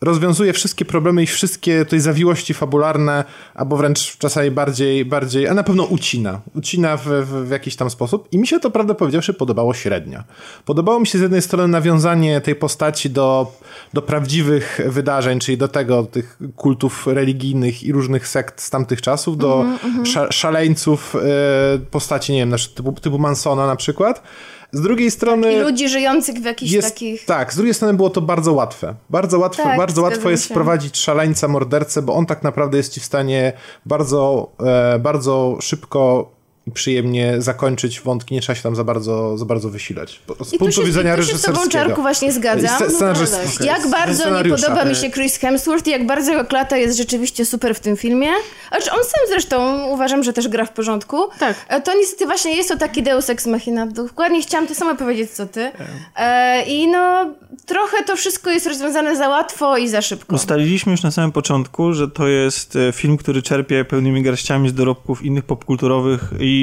rozwiązuje 0.00 0.52
wszystkie 0.52 0.84
problemy 0.84 1.22
i 1.22 1.26
wszystkie 1.26 1.84
tutaj 1.84 2.00
zawiłości 2.00 2.54
fabularne, 2.54 3.24
albo 3.54 3.76
wręcz 3.76 4.18
czasami 4.18 4.50
bardziej, 4.50 5.04
bardziej 5.04 5.48
a 5.48 5.54
na 5.54 5.62
pewno 5.62 5.84
ucina. 5.84 6.40
Ucina 6.54 6.96
w, 6.96 7.04
w, 7.04 7.46
w 7.46 7.50
jakiś 7.50 7.76
tam 7.76 7.90
sposób. 7.90 8.28
I 8.32 8.38
mi 8.38 8.46
się 8.46 8.60
to, 8.60 8.70
prawdę 8.70 8.94
powiedziawszy, 8.94 9.34
podobało 9.34 9.74
średnio. 9.74 10.22
Podobało 10.64 11.00
mi 11.00 11.06
się 11.06 11.18
z 11.18 11.22
jednej 11.22 11.42
strony 11.42 11.68
nawiązanie 11.68 12.40
tej 12.40 12.54
postaci 12.54 13.10
do, 13.10 13.52
do 13.92 14.02
prawdziwych 14.02 14.80
wydarzeń, 14.86 15.38
czyli 15.38 15.58
do 15.58 15.68
tego, 15.68 16.02
tych 16.02 16.38
kultów 16.56 17.06
religijnych 17.06 17.82
i 17.82 17.92
różnych 17.92 18.28
sekt 18.28 18.60
z 18.60 18.70
tamtych 18.70 19.02
czasów, 19.02 19.36
do 19.36 19.64
sza, 20.04 20.32
szaleńców 20.32 21.16
e, 21.16 21.78
postaci, 21.78 22.32
nie 22.32 22.38
wiem, 22.38 22.54
typu, 22.74 22.92
typu 22.92 23.18
Mansona 23.18 23.66
na 23.66 23.76
przykład. 23.76 24.22
Z 24.72 24.80
drugiej 24.80 25.10
strony... 25.10 25.52
I 25.52 25.60
ludzi 25.60 25.88
żyjących 25.88 26.36
w 26.36 26.44
jakichś 26.44 26.72
Jest, 26.72 26.88
takich... 26.88 27.24
Tak, 27.24 27.52
z 27.52 27.56
drugiej 27.56 27.74
strony 27.74 27.94
było 27.94 28.10
to 28.10 28.20
bardzo 28.20 28.52
łatwe. 28.52 28.94
Bardzo 29.10 29.38
łatwo, 29.38 29.62
Tak, 29.62 29.76
bardzo 29.78 30.02
łatwo 30.02 30.30
jest 30.30 30.48
się. 30.48 30.54
wprowadzić 30.54 30.96
szaleńca, 30.96 31.48
mordercę, 31.48 32.02
bo 32.02 32.14
on 32.14 32.26
tak 32.26 32.42
naprawdę 32.42 32.76
jest 32.76 32.92
ci 32.92 33.00
w 33.00 33.04
stanie 33.04 33.52
bardzo, 33.86 34.50
e, 34.60 34.98
bardzo 34.98 35.56
szybko 35.60 36.30
przyjemnie 36.74 37.34
zakończyć 37.38 38.00
wątki, 38.00 38.34
nie 38.34 38.40
trzeba 38.40 38.56
się 38.56 38.62
tam 38.62 38.76
za 38.76 38.84
bardzo, 38.84 39.38
za 39.38 39.44
bardzo 39.44 39.70
wysilać. 39.70 40.20
Z 40.44 40.48
I 40.48 40.52
tu 40.52 40.58
punktu 40.58 40.80
się, 40.80 40.86
widzenia 40.86 41.16
tu 41.16 41.22
się 41.22 41.38
z 41.38 41.42
tobą, 41.42 41.68
Czarku, 41.68 42.02
właśnie 42.02 42.32
zgadzam. 42.32 42.80
No, 43.00 43.10
okej. 43.10 43.66
Jak 43.66 43.90
bardzo 43.90 44.42
nie 44.42 44.50
podoba 44.50 44.84
mi 44.84 44.90
E, 44.90 44.94
się 44.94 45.10
Chris 45.10 45.36
Hemsworth 45.36 45.86
i 45.86 45.90
jak 45.90 46.06
bardzo 46.06 46.30
jego 46.30 46.44
klata 46.44 46.76
jest 46.76 46.98
rzeczywiście 46.98 47.44
super 47.44 47.74
w 47.74 47.80
tym 47.80 47.96
filmie. 47.96 48.28
Znaczy 48.68 48.90
on 48.92 48.98
sam 49.04 49.20
zresztą 49.28 49.86
uważam, 49.88 50.24
że 50.24 50.32
też 50.32 50.48
gra 50.48 50.64
w 50.64 50.72
porządku. 50.72 51.16
Tak. 51.38 51.56
E, 51.68 51.80
To 51.80 51.94
niestety 51.94 52.26
właśnie 52.26 52.56
jest 52.56 52.68
to 52.68 52.76
taki 52.76 53.02
Deus 53.02 53.30
Ex 53.30 53.46
Machina. 53.46 53.86
Dokładnie 53.86 54.42
chciałam 54.42 54.66
to 54.66 54.74
samo 54.74 54.96
powiedzieć, 54.96 55.30
co 55.30 55.46
ty. 55.46 55.70
E, 56.16 56.62
I 56.62 56.88
no, 56.88 57.26
trochę 57.66 58.04
to 58.06 58.16
wszystko 58.16 58.50
jest 58.50 58.66
rozwiązane 58.66 59.16
za 59.16 59.28
łatwo 59.28 59.76
i 59.76 59.88
za 59.88 60.02
szybko. 60.02 60.36
Ustaliliśmy 60.36 60.92
już 60.92 61.02
na 61.02 61.10
samym 61.10 61.32
początku, 61.32 61.92
że 61.92 62.08
to 62.08 62.28
jest 62.28 62.76
e, 62.76 62.92
film, 62.92 63.16
który 63.16 63.42
czerpie 63.42 63.84
pełnymi 63.84 64.22
garściami 64.22 64.68
z 64.68 64.74
dorobków 64.74 65.24
innych 65.24 65.44
popkulturowych 65.44 66.20
i 66.40 66.57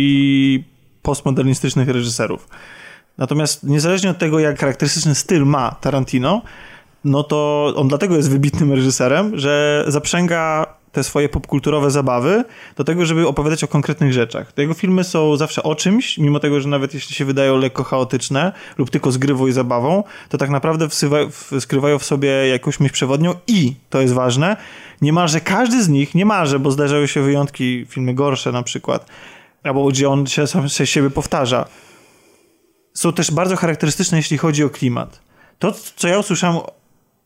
postmodernistycznych 1.01 1.89
reżyserów. 1.89 2.47
Natomiast 3.17 3.63
niezależnie 3.63 4.09
od 4.09 4.17
tego, 4.17 4.39
jak 4.39 4.59
charakterystyczny 4.59 5.15
styl 5.15 5.45
ma 5.45 5.75
Tarantino, 5.81 6.41
no 7.03 7.23
to 7.23 7.73
on 7.75 7.87
dlatego 7.87 8.15
jest 8.15 8.29
wybitnym 8.29 8.71
reżyserem, 8.71 9.39
że 9.39 9.85
zaprzęga 9.87 10.65
te 10.95 11.03
swoje 11.03 11.29
popkulturowe 11.29 11.91
zabawy 11.91 12.43
do 12.75 12.83
tego, 12.83 13.05
żeby 13.05 13.27
opowiadać 13.27 13.63
o 13.63 13.67
konkretnych 13.67 14.13
rzeczach. 14.13 14.51
Te 14.51 14.61
jego 14.61 14.73
filmy 14.73 15.03
są 15.03 15.37
zawsze 15.37 15.63
o 15.63 15.75
czymś, 15.75 16.17
mimo 16.17 16.39
tego, 16.39 16.61
że 16.61 16.69
nawet 16.69 16.93
jeśli 16.93 17.15
się 17.15 17.25
wydają 17.25 17.57
lekko 17.57 17.83
chaotyczne 17.83 18.51
lub 18.77 18.89
tylko 18.89 19.11
zgrywą 19.11 19.47
i 19.47 19.51
zabawą, 19.51 20.03
to 20.29 20.37
tak 20.37 20.49
naprawdę 20.49 20.89
wsywa, 20.89 21.17
skrywają 21.59 21.99
w 21.99 22.03
sobie 22.03 22.29
jakąś 22.29 22.79
myśl 22.79 22.93
przewodnią 22.93 23.33
i, 23.47 23.73
to 23.89 24.01
jest 24.01 24.13
ważne, 24.13 24.57
niemalże 25.01 25.41
każdy 25.41 25.83
z 25.83 25.89
nich, 25.89 26.15
niemalże, 26.15 26.59
bo 26.59 26.71
zdarzają 26.71 27.07
się 27.07 27.21
wyjątki, 27.21 27.85
filmy 27.89 28.13
gorsze 28.13 28.51
na 28.51 28.63
przykład, 28.63 29.05
albo 29.65 29.87
gdzie 29.87 30.09
on 30.09 30.27
się 30.27 30.47
sam 30.47 30.69
się 30.69 30.87
siebie 30.87 31.09
powtarza, 31.09 31.65
są 32.93 33.13
też 33.13 33.31
bardzo 33.31 33.55
charakterystyczne, 33.55 34.17
jeśli 34.17 34.37
chodzi 34.37 34.63
o 34.63 34.69
klimat. 34.69 35.19
To, 35.59 35.73
co 35.95 36.07
ja 36.07 36.19
usłyszałem 36.19 36.57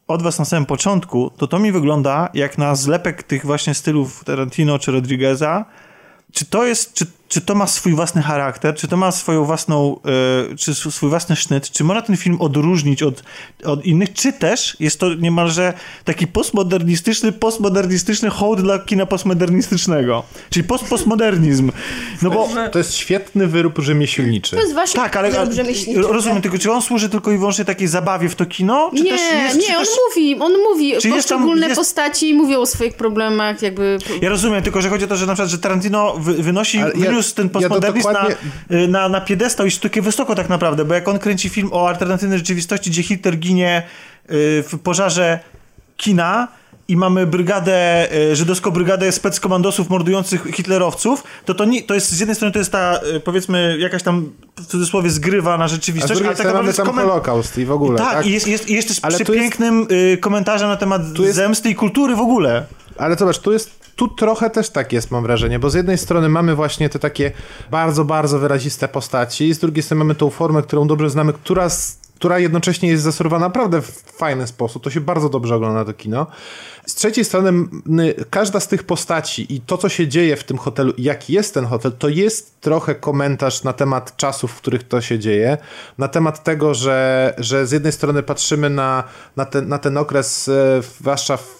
od 0.08 0.22
was 0.22 0.40
na 0.40 0.45
samym 0.45 0.66
początku, 0.66 1.30
to 1.38 1.48
to 1.48 1.59
mi 1.59 1.72
wygląda 1.72 2.30
jak 2.34 2.58
na 2.58 2.76
zlepek 2.76 3.24
tych 3.24 3.45
właśnie 3.45 3.74
stylów 3.74 4.24
Tarantino 4.24 4.80
czy 4.80 4.92
Rodrigueza. 4.92 5.66
Czy 6.32 6.45
to 6.45 6.66
jest, 6.66 6.93
czy, 6.93 7.06
czy 7.30 7.41
to 7.41 7.56
ma 7.56 7.67
swój 7.67 7.93
własny 7.93 8.22
charakter, 8.22 8.75
czy 8.75 8.88
to 8.88 8.98
ma 8.98 9.11
swoją 9.11 9.45
własną, 9.45 9.99
e, 10.51 10.56
czy 10.56 10.72
sw- 10.72 10.91
swój 10.91 11.09
własny 11.09 11.35
sznyt, 11.35 11.72
czy 11.72 11.83
można 11.83 12.01
ten 12.01 12.17
film 12.17 12.41
odróżnić 12.41 13.03
od, 13.03 13.24
od 13.66 13.85
innych, 13.85 14.14
czy 14.14 14.33
też 14.33 14.77
jest 14.80 14.99
to 14.99 15.14
niemalże 15.14 15.74
taki 16.06 16.27
postmodernistyczny, 16.27 17.32
postmodernistyczny 17.32 18.30
hołd 18.30 18.61
dla 18.61 18.80
kina 18.80 19.06
postmodernistycznego, 19.06 20.24
czyli 20.49 20.64
post-postmodernizm. 20.64 21.72
No 22.22 22.30
bo 22.30 22.49
To 22.72 22.77
jest 22.77 22.93
świetny 22.93 23.48
wyrób 23.48 23.80
rzemieślniczy. 23.80 24.56
To 24.56 24.61
jest 24.61 24.74
właśnie 24.74 25.01
tak, 25.01 25.16
ale 25.16 25.32
wyrób 25.32 25.51
rzemieślniczy. 25.53 26.01
rozumiem, 26.01 26.41
tylko 26.41 26.58
czy 26.58 26.72
on 26.72 26.82
służy 26.82 27.09
tylko 27.09 27.32
i 27.32 27.38
wyłącznie 27.38 27.66
takiej 27.66 27.88
zabawie 27.88 28.30
w 28.30 28.35
to 28.35 28.45
kino? 28.45 28.91
Czy 28.98 29.03
Nie, 29.03 29.11
też 29.11 29.22
jest, 29.22 29.56
nie, 29.56 29.61
czy 29.67 29.77
on 29.77 29.85
też... 29.85 29.93
mówi, 30.09 30.35
on 30.40 30.51
mówi, 30.72 30.88
Czy 31.01 31.09
jest 31.09 31.30
tam- 31.30 31.38
poszczególne 31.38 31.67
jest- 31.67 31.80
postaci 31.80 32.33
mówią 32.33 32.59
o 32.59 32.66
swoich 32.66 32.93
problemach, 32.93 33.61
jakby... 33.61 33.98
Ja 34.22 34.30
rozumiem, 34.30 34.64
tylko 34.64 34.82
że 34.82 34.90
chodzi 34.90 35.06
o 35.06 35.08
to, 35.08 35.16
że 35.16 35.25
na 35.25 35.33
przykład, 35.33 35.49
że 35.51 35.58
Tarantino 35.58 36.14
wy, 36.19 36.33
wynosi, 36.33 36.80
Ale 36.80 36.91
ja- 36.98 37.11
wyniósł 37.19 37.35
ten 37.35 37.45
ja 37.48 37.51
postmodernizm 37.51 38.07
dokładnie- 38.07 38.35
na, 38.69 38.77
y, 38.77 38.88
na, 38.88 39.09
na 39.09 39.22
piedestał 39.22 39.65
i 39.65 39.72
sztukę 39.72 40.01
wysoko 40.01 40.35
tak 40.35 40.49
naprawdę, 40.49 40.85
bo 40.85 40.93
jak 40.93 41.07
on 41.07 41.19
kręci 41.19 41.49
film 41.49 41.69
o 41.72 41.88
alternatywnej 41.88 42.38
rzeczywistości, 42.39 42.89
gdzie 42.89 43.03
Hitler 43.03 43.35
ginie 43.38 43.83
y, 44.31 44.64
w 44.67 44.80
pożarze 44.83 45.39
kina 45.98 46.48
i 46.88 46.98
mamy 46.98 47.27
brygadę, 47.27 48.07
y, 48.31 48.35
żydowską 48.35 48.72
brygadę 48.72 49.11
speckomandosów 49.11 49.89
mordujących 49.89 50.43
hitlerowców, 50.56 51.23
to 51.45 51.53
to, 51.53 51.65
nie, 51.65 51.83
to 51.83 51.93
jest 51.93 52.11
z 52.11 52.19
jednej 52.19 52.35
strony 52.35 52.51
to 52.51 52.59
jest 52.59 52.72
ta, 52.72 52.99
powiedzmy, 53.23 53.77
jakaś 53.80 54.03
tam 54.03 54.31
w 54.57 54.65
cudzysłowie 54.65 55.09
zgrywa 55.09 55.57
na 55.57 55.64
A 55.64 55.67
z 55.67 55.72
rzeczywistość, 55.72 56.14
drugiej 56.14 56.27
ale 56.27 56.38
tak 56.38 56.45
naprawdę 56.45 56.73
tam 56.73 56.85
jest 56.85 56.95
komen- 56.98 57.06
Holokaust 57.09 57.57
i 57.57 57.65
w 57.65 57.72
ogóle. 57.72 57.98
tak, 57.98 58.14
tak? 58.14 58.25
i 58.25 58.31
jest, 58.31 58.48
jest, 58.48 58.69
i 58.69 58.73
jest 58.73 58.88
też 58.88 58.99
Ale 59.01 59.14
jest- 59.14 59.23
przepięknym 59.23 59.88
y, 59.91 60.17
komentarzem 60.17 60.69
na 60.69 60.77
temat 60.77 61.01
jest- 61.19 61.35
zemsty 61.35 61.69
i 61.69 61.75
kultury 61.75 62.15
w 62.15 62.19
ogóle. 62.19 62.65
Ale 62.98 63.15
zobacz, 63.15 63.39
tu 63.39 63.51
jest, 63.53 63.78
tu 64.00 64.08
trochę 64.08 64.50
też 64.50 64.69
tak 64.69 64.94
jest, 64.94 65.11
mam 65.11 65.24
wrażenie, 65.24 65.60
bo 65.60 65.69
z 65.69 65.74
jednej 65.74 65.98
strony 65.98 66.30
mamy 66.30 66.56
właśnie 66.56 66.90
te 66.90 67.00
takie 67.00 67.32
bardzo, 67.72 68.06
bardzo 68.06 68.40
wyraziste 68.40 68.88
postaci, 68.88 69.53
z 69.53 69.60
drugiej 69.60 69.84
strony 69.84 70.00
mamy 70.00 70.16
tą 70.16 70.30
formę, 70.30 70.61
którą 70.61 70.88
dobrze 70.88 71.10
znamy, 71.10 71.34
która 71.34 71.69
która 72.19 72.40
jednocześnie 72.40 72.90
jest 72.90 73.03
zasurowana 73.03 73.45
naprawdę 73.45 73.82
w 73.82 74.03
fajny 74.18 74.48
sposób. 74.48 74.84
To 74.84 74.90
się 74.90 75.02
bardzo 75.02 75.30
dobrze 75.30 75.56
ogląda 75.56 75.86
to 75.86 75.94
kino. 75.94 76.28
Z 76.86 76.95
trzeciej 76.95 77.26
strony 77.26 77.53
każda 78.30 78.60
z 78.60 78.68
tych 78.68 78.84
postaci 78.84 79.56
i 79.56 79.61
to, 79.61 79.78
co 79.78 79.90
się 79.90 80.08
dzieje 80.08 80.36
w 80.36 80.44
tym 80.44 80.58
hotelu, 80.58 80.94
jaki 80.98 81.34
jest 81.34 81.53
ten 81.53 81.66
hotel, 81.66 81.92
to 81.92 82.10
jest 82.10 82.61
trochę 82.61 82.95
komentarz 82.95 83.64
na 83.64 83.74
temat 83.74 84.18
czasów, 84.18 84.52
w 84.52 84.58
których 84.58 84.84
to 84.84 85.02
się 85.02 85.19
dzieje. 85.19 85.58
Na 85.98 86.08
temat 86.08 86.44
tego, 86.44 86.74
że, 86.74 87.34
że 87.38 87.68
z 87.68 87.72
jednej 87.72 87.92
strony 87.92 88.24
patrzymy 88.24 88.69
na, 88.69 89.03
na, 89.36 89.45
ten, 89.45 89.68
na 89.68 89.78
ten 89.78 89.98
okres, 89.98 90.48
e, 90.50 90.82
zwłaszcza 91.00 91.38
w, 91.38 91.59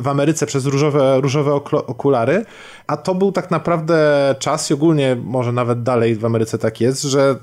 w, 0.00 0.08
Ameryce 0.08 0.46
przez 0.46 0.66
różowe, 0.66 1.20
różowe 1.20 1.54
okulary, 1.72 2.44
a 2.86 2.96
to 2.96 3.14
był 3.14 3.32
tak 3.32 3.50
naprawdę 3.50 4.34
czas 4.38 4.70
i 4.70 4.74
ogólnie 4.74 5.16
może 5.24 5.52
nawet 5.52 5.82
dalej 5.82 6.14
w 6.14 6.24
Ameryce 6.24 6.58
tak 6.58 6.80
jest, 6.80 7.02
że 7.02 7.36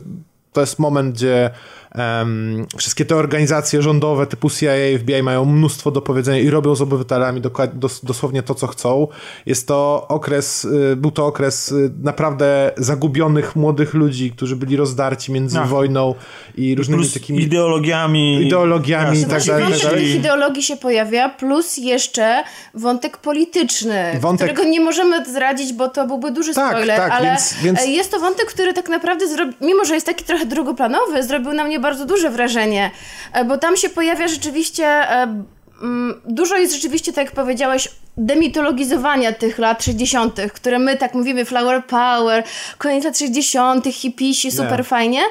to 0.53 0.61
jest 0.61 0.79
moment, 0.79 1.15
gdzie 1.15 1.49
em, 1.92 2.66
wszystkie 2.77 3.06
te 3.06 3.16
organizacje 3.16 3.82
rządowe 3.82 4.27
typu 4.27 4.50
CIA, 4.50 4.72
FBI 5.00 5.24
mają 5.24 5.45
mnóstwo 5.45 5.92
do 5.92 6.01
powiedzenia 6.01 6.40
i 6.40 6.50
robią 6.50 6.76
z 6.76 6.82
obywatelami 6.82 7.42
dokład- 7.42 7.74
dos- 7.80 8.06
dosłownie 8.06 8.43
to, 8.43 8.56
co 8.56 8.68
chcą. 8.68 9.08
Jest 9.45 9.68
to 9.68 10.06
okres, 10.09 10.66
y, 10.66 10.95
był 10.95 11.11
to 11.11 11.26
okres 11.26 11.72
y, 11.72 11.92
naprawdę 12.03 12.72
zagubionych 12.77 13.56
młodych 13.56 13.93
ludzi, 13.93 14.32
którzy 14.32 14.56
byli 14.56 14.76
rozdarci 14.77 15.32
między 15.32 15.59
Ach. 15.59 15.68
wojną 15.69 16.16
i 16.56 16.76
różnymi 16.76 17.01
Plus 17.01 17.14
takimi 17.14 17.43
ideologiami. 17.43 18.42
ideologiami 18.45 19.18
i 19.18 19.22
tak 19.22 19.30
Znaczy, 19.30 19.48
dalej. 19.48 19.64
tak 19.64 19.72
wątek 19.74 19.90
dalej. 19.90 20.06
tych 20.06 20.16
ideologii 20.16 20.64
się 20.64 20.77
pojawia, 20.77 21.30
plus 21.30 21.77
jeszcze 21.77 22.43
wątek 22.74 23.18
polityczny, 23.18 24.19
Wątek- 24.22 24.35
którego 24.38 24.64
nie 24.64 24.82
możemy 24.82 25.26
zdradzić, 25.26 25.74
bo 25.74 25.88
to 25.88 26.08
byłby 26.08 26.32
duży 26.32 26.53
Tak, 26.53 26.72
spoiler, 26.72 26.98
tak, 26.98 27.11
ale 27.11 27.26
więc- 27.26 27.53
więc- 27.64 27.85
jest 27.88 28.11
to 28.11 28.19
wątek, 28.19 28.45
który 28.45 28.74
tak 28.74 28.90
naprawdę, 28.90 29.27
zrobi, 29.27 29.53
mimo 29.61 29.85
że 29.85 29.93
jest 29.93 30.06
taki 30.06 30.24
trochę 30.26 30.45
drugoplanowy, 30.45 31.24
zrobił 31.24 31.53
na 31.53 31.64
mnie 31.64 31.78
bardzo 31.80 32.06
duże 32.06 32.30
wrażenie, 32.30 32.91
e, 33.33 33.45
bo 33.45 33.58
tam 33.58 33.77
się 33.77 33.90
pojawia 33.90 34.27
rzeczywiście... 34.27 34.85
e, 34.85 35.43
mm, 35.82 36.22
Dużo 36.25 36.58
jest 36.58 36.74
rzeczywiście, 36.74 37.14
tak 37.14 37.25
jak 37.25 37.33
powiedziałeś, 37.35 37.90
demitologizowania 38.17 39.32
tych 39.33 39.58
lat 39.58 39.83
60., 39.83 40.40
które 40.53 40.80
my 40.80 40.98
tak 40.98 41.14
mówimy, 41.14 41.45
flower 41.45 41.85
power, 41.85 42.43
koniec 42.77 43.03
lat 43.03 43.17
60., 43.19 43.85
hipisi, 43.91 44.51
super 44.51 44.77
Nie. 44.80 44.83
fajnie. 44.83 45.22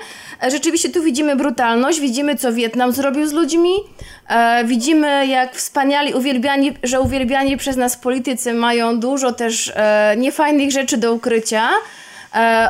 E, 0.42 0.50
Rzeczywiście 0.50 0.88
tu 0.90 1.02
widzimy 1.02 1.36
brutalność, 1.36 2.00
widzimy 2.00 2.36
co 2.36 2.52
Wietnam 2.52 2.92
zrobił 2.92 3.26
z 3.26 3.32
ludźmi, 3.32 3.70
e, 4.28 4.64
widzimy 4.64 5.26
jak 5.26 5.56
wspaniali, 5.56 6.14
uwielbiani, 6.14 6.74
że 6.82 7.00
uwielbiani 7.00 7.56
przez 7.56 7.76
nas 7.76 7.96
politycy 7.96 8.54
mają 8.54 9.00
dużo 9.00 9.32
też 9.32 9.72
e, 9.76 10.14
niefajnych 10.16 10.70
rzeczy 10.72 10.96
do 10.96 11.12
ukrycia, 11.12 11.68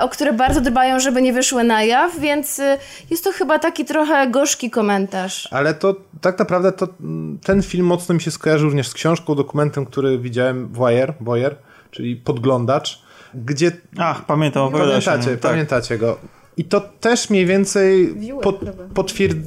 o 0.00 0.08
które 0.08 0.32
bardzo 0.32 0.60
dbają, 0.60 1.00
żeby 1.00 1.22
nie 1.22 1.32
wyszły 1.32 1.64
na 1.64 1.82
jaw, 1.82 2.20
więc 2.20 2.58
e, 2.60 2.78
jest 3.10 3.24
to 3.24 3.32
chyba 3.32 3.58
taki 3.58 3.84
trochę 3.84 4.30
gorzki 4.30 4.70
komentarz. 4.70 5.48
Ale 5.50 5.74
to 5.74 5.96
tak 6.20 6.38
naprawdę 6.38 6.72
to, 6.72 6.88
mm, 7.00 7.38
ten 7.44 7.62
film 7.62 7.86
mocno 7.86 8.14
mi 8.14 8.20
się 8.20 8.30
skojarzył 8.30 8.68
również 8.68 8.88
z 8.88 8.94
książką, 8.94 9.34
dokumentem, 9.34 9.86
który 9.86 10.18
widziałem 10.18 10.68
Voyeur, 10.68 11.14
Voyeur 11.20 11.56
czyli 11.90 12.16
Podglądacz, 12.16 13.02
gdzie... 13.34 13.72
Ach, 13.98 14.26
pamiętam, 14.26 14.72
Pamiętacie, 14.72 15.30
tak. 15.30 15.50
pamiętacie 15.50 15.98
go. 15.98 16.18
I 16.56 16.64
to 16.64 16.80
też 16.80 17.30
mniej 17.30 17.46
więcej 17.46 18.14
pod. 18.42 18.60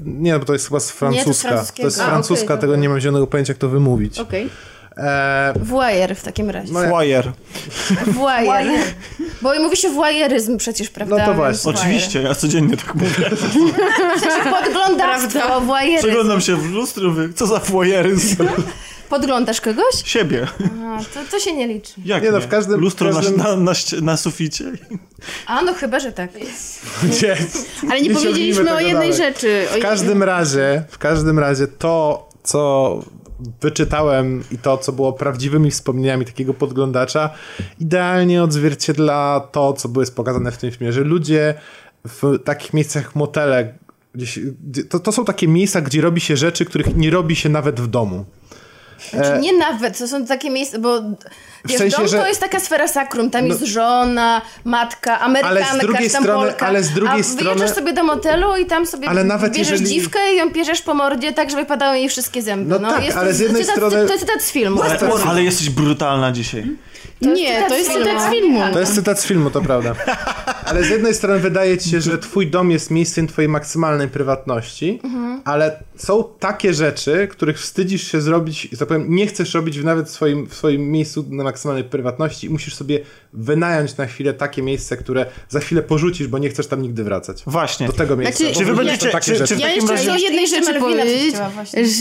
Nie, 0.06 0.40
bo 0.40 0.45
to 0.45 0.53
jest 0.53 0.67
chyba 0.67 0.80
z 0.80 0.91
francuska. 0.91 1.49
to 1.49 1.56
francuskiego. 1.56 1.88
jest 1.88 2.01
A, 2.01 2.06
francuska, 2.06 2.45
okej, 2.45 2.57
tego 2.57 2.73
dobra. 2.73 2.81
nie 2.81 2.90
mam 2.90 2.99
zielonego 2.99 3.27
pojęcia, 3.27 3.53
jak 3.53 3.57
to 3.57 3.69
wymówić. 3.69 4.19
Okej. 4.19 4.49
E, 4.98 5.53
Voyeur 5.60 6.16
w 6.16 6.24
takim 6.24 6.50
razie. 6.50 6.74
No 6.74 6.90
Foyer. 6.90 7.32
Voyeur. 8.08 8.80
Bo 9.42 9.60
mówi 9.60 9.78
się 9.78 9.90
voyeuryzm 9.90 10.58
przecież, 10.58 10.90
prawda? 10.90 11.18
No 11.18 11.26
to 11.26 11.34
właśnie. 11.34 11.72
Oczywiście, 11.72 12.22
ja 12.22 12.36
codziennie 12.36 12.78
tak 12.78 12.95
mówię. 12.95 13.30
Podglądactwo, 14.52 15.61
voyeuryzm. 15.61 16.08
Przeglądam 16.08 16.42
się 16.42 16.56
w 16.56 16.72
lustro, 16.72 17.10
mówię, 17.10 17.30
co 17.36 17.48
za 17.48 17.60
foyeryzm. 17.60 18.36
Podglądasz 19.10 19.61
kogoś? 19.61 19.95
Siebie. 20.06 20.48
A, 20.86 20.98
to, 21.14 21.20
to 21.32 21.40
się 21.40 21.53
nie 21.53 21.68
liczy. 21.68 21.94
Jak 22.06 22.22
Nie 22.24 22.28
nie, 22.30 22.34
no, 22.36 22.42
w 22.42 22.48
każdym- 22.48 22.80
Lustro 22.80 23.11
w 23.11 23.16
każdym- 23.16 23.38
Na, 23.38 23.56
na, 23.56 23.72
na, 24.02 24.18
suficie. 24.18 24.66
A, 25.45 25.61
no 25.61 25.74
chyba, 25.74 26.00
że 26.00 26.11
tak. 26.11 26.30
gdzie... 27.03 27.38
Ale 27.92 28.02
nie, 28.02 28.08
Nie 28.10 28.16
powiedzieliśmy 28.16 28.74
o 28.74 28.80
jednej 28.80 28.94
dalej. 28.94 29.14
rzeczy. 29.14 29.68
O 29.76 29.80
W 29.80 29.82
każdym 29.82 30.24
razie, 30.24 30.84
w 30.90 30.98
każdym 30.98 31.40
razie 31.40 31.68
to, 31.68 32.30
co 32.44 33.00
wyczytałem 33.61 34.44
i 34.52 34.58
to, 34.58 34.78
co 34.78 34.92
było 34.92 35.14
prawdziwymi 35.14 35.72
wspomnieniami 35.72 36.26
takiego 36.26 36.53
podglądacza, 36.53 37.30
idealnie 37.80 38.44
odzwierciedla 38.44 39.48
to, 39.52 39.74
co 39.74 39.90
było 39.90 40.06
pokazane 40.16 40.52
w 40.52 40.58
tym 40.58 40.72
filmie, 40.72 40.94
że 40.94 41.02
ludzie 41.02 41.53
w 42.08 42.40
takich 42.44 42.74
miejscach 42.74 43.16
motele, 43.16 43.74
gdzieś, 44.16 44.40
gdzie, 44.40 44.84
to, 44.84 45.00
to 45.00 45.11
są 45.11 45.26
takie 45.26 45.48
miejsca, 45.48 45.82
gdzie 45.82 46.02
robi 46.02 46.22
się 46.22 46.38
rzeczy, 46.38 46.66
których 46.66 46.95
nie 46.95 47.10
robi 47.10 47.36
się 47.36 47.50
nawet 47.50 47.80
w 47.80 47.88
domu. 47.88 48.26
Znaczy, 49.10 49.40
nie 49.42 49.54
nawet, 49.58 49.98
to 49.98 50.08
są 50.08 50.26
takie 50.26 50.50
miejsca, 50.50 50.80
bo 50.80 51.00
wiesz, 51.66 51.78
sensie, 51.78 51.98
dom 51.98 52.08
że- 52.08 52.18
to 52.20 52.28
jest 52.28 52.42
taka 52.42 52.60
sfera 52.60 52.88
sakrum, 52.88 53.30
tam 53.30 53.48
No- 53.48 53.54
jest 53.54 53.66
żona, 53.66 54.42
matka, 54.66 55.20
amerykanka, 55.20 55.66
Ale 55.70 55.80
z 55.80 55.82
drugiej 55.82 56.10
strony- 56.10 56.48
Polka, 56.50 56.68
ale 56.68 56.84
z 56.84 56.90
drugiej 56.90 57.20
a 57.20 57.24
strony- 57.24 57.44
wyjeżdżasz 57.44 57.76
sobie 57.76 57.94
do 57.94 58.04
motelu 58.04 58.56
i 58.58 58.66
tam 58.66 58.86
sobie 58.86 59.10
Ale 59.10 59.24
nawet 59.24 59.54
bierzesz 59.54 59.72
jeżeli- 59.80 59.90
dziwkę 59.96 60.20
i 60.34 60.38
ją 60.38 60.52
pierzesz 60.52 60.82
po 60.82 60.94
mordzie 60.94 61.34
tak, 61.34 61.50
żeby 61.52 61.66
padały 61.66 61.98
jej 61.98 62.10
wszystkie 62.10 62.42
zęby. 62.42 62.80
No 62.80 62.92
tak, 62.92 63.04
jest 63.06 63.18
ale 63.18 63.28
to, 63.30 63.34
z 63.36 63.40
jednej 63.40 63.62
cytat, 63.62 63.76
strony- 63.76 64.06
To 64.08 64.14
jest 64.14 64.26
cytat 64.28 64.42
z 64.44 64.52
filmu. 64.52 64.82
Ale, 64.82 65.00
ale 65.28 65.44
jesteś 65.44 65.70
brutalna 65.70 66.32
dzisiaj. 66.32 66.66
Nie, 67.22 67.66
to 67.70 67.78
jest 67.78 67.92
cytat 67.94 68.28
z 68.28 68.30
filmu. 68.34 68.60
To 68.74 68.80
jest 68.80 68.96
cytat 68.96 69.20
z 69.20 69.26
filmu, 69.26 69.50
to 69.50 69.62
prawda. 69.62 69.96
Ale 70.66 70.84
z 70.84 70.90
jednej 70.90 71.14
strony 71.14 71.40
wydaje 71.40 71.78
ci 71.78 71.90
się, 71.90 72.02
że 72.02 72.18
twój 72.18 72.48
dom 72.48 72.72
jest 72.72 72.92
miejscem 72.92 73.28
twojej 73.28 73.50
maksymalnej 73.50 74.08
prywatności, 74.08 75.00
Mhm. 75.04 75.42
ale 75.46 75.84
są 75.96 76.24
takie 76.40 76.74
rzeczy, 76.74 77.28
których 77.32 77.60
wstydzisz 77.60 78.12
się 78.12 78.22
zrobić, 78.22 78.68
że 78.72 78.78
tak 78.78 78.88
powiem, 78.88 79.06
nie 79.16 79.28
chcesz 79.28 79.54
robić 79.54 79.80
w 79.80 79.84
nawet 79.86 80.08
w 80.08 80.12
swoim, 80.12 80.48
w 80.48 80.54
swoim 80.54 80.92
miejscu 80.92 81.26
na 81.30 81.44
maksymalnej 81.44 81.84
prywatności 81.84 82.48
i 82.48 82.50
musisz 82.50 82.76
sobie 82.76 83.00
wynająć 83.34 83.98
na 83.98 84.06
chwilę 84.06 84.34
takie 84.34 84.61
miejsce, 84.61 84.98
które 84.98 85.26
za 85.50 85.60
chwilę 85.60 85.82
porzucisz, 85.84 86.27
bo 86.27 86.38
nie 86.38 86.50
chcesz 86.50 86.68
tam 86.68 86.82
nigdy 86.82 87.03
wracać. 87.03 87.43
Właśnie. 87.48 87.88
Do 87.88 87.93
tego 87.93 88.16
miejsca. 88.18 88.43
Znaczy, 88.43 88.60
Czy 88.60 88.66
wy 88.66 88.74
będziecie- 88.76 89.10
takie 89.10 89.26
czy- 89.32 89.35
rzeczy. 89.38 89.56
czy- 89.56 89.61
Ja 89.61 89.68
takim 89.68 89.76
jeszcze 89.76 89.92
razie- 89.92 90.03
chcę 90.03 90.14
o 90.14 90.18
jednej 90.18 90.42
Jeszcze 90.42 90.64
rzeczy 90.64 90.80
powiedzieć. 90.80 91.35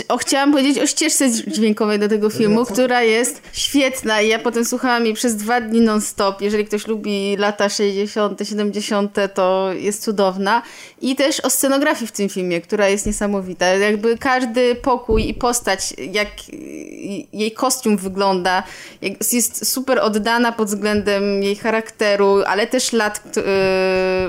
O, 0.08 0.16
chciałam 0.18 0.52
powiedzieć 0.52 0.78
o 0.78 0.86
ścieżce 0.86 1.30
dźwiękowej 1.30 1.98
do 1.98 2.08
tego 2.08 2.30
filmu, 2.30 2.64
która 2.64 3.02
jest 3.02 3.42
świetna 3.52 4.20
i 4.20 4.28
ja 4.28 4.38
potem 4.38 4.64
słuchałam 4.64 5.04
jej 5.04 5.14
przez 5.14 5.36
dwa 5.36 5.60
dni 5.60 5.80
non-stop. 5.80 6.40
Jeżeli 6.42 6.64
ktoś 6.64 6.86
lubi 6.86 7.36
lata 7.36 7.68
60., 7.68 8.44
70., 8.48 9.12
to 9.34 9.70
jest 9.72 10.02
cudowna. 10.02 10.62
I 11.02 11.16
też 11.16 11.40
o 11.40 11.50
scenografii 11.50 12.06
w 12.06 12.12
tym 12.12 12.28
filmie, 12.28 12.60
która 12.60 12.88
jest 12.88 13.06
niesamowita. 13.06 13.66
Jakby 13.66 14.18
każdy 14.18 14.74
pokój 14.74 15.28
i 15.28 15.34
postać, 15.34 15.94
jak 16.12 16.28
jej 17.32 17.52
kostium 17.52 17.96
wygląda, 17.96 18.62
jak- 19.02 19.32
jest 19.32 19.66
super 19.72 19.98
oddana 19.98 20.52
pod 20.52 20.68
względem 20.68 21.19
jej 21.20 21.56
charakteru, 21.56 22.42
ale 22.46 22.66
też 22.66 22.92
lat 22.92 23.36
yy, 23.36 23.42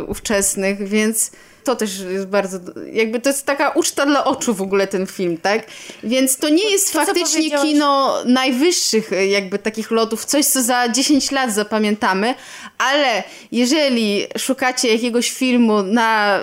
ówczesnych, 0.04 0.88
więc 0.88 1.32
to 1.64 1.76
też 1.76 2.00
jest 2.00 2.28
bardzo, 2.28 2.58
jakby 2.94 3.20
to 3.20 3.30
jest 3.30 3.46
taka 3.46 3.70
uczta 3.70 4.06
dla 4.06 4.24
oczu 4.26 4.54
w 4.54 4.62
ogóle 4.62 4.88
ten 4.88 5.08
film, 5.08 5.38
tak? 5.38 5.66
Więc 6.04 6.38
to 6.38 6.50
nie 6.50 6.72
jest 6.72 6.94
To, 6.94 7.06
faktycznie 7.06 7.52
kino 7.62 8.16
najwyższych 8.26 9.12
y, 9.14 9.28
jakby 9.28 9.60
takich 9.60 9.92
lotów, 9.92 10.26
coś 10.26 10.46
co 10.46 10.62
za 10.64 10.90
10 10.90 11.32
lat 11.32 11.54
zapamiętamy, 11.54 12.36
ale 12.78 13.24
jeżeli 13.52 14.26
szukacie 14.38 14.94
jakiegoś 14.94 15.32
filmu 15.32 15.84
na 15.84 16.40
y, 16.40 16.42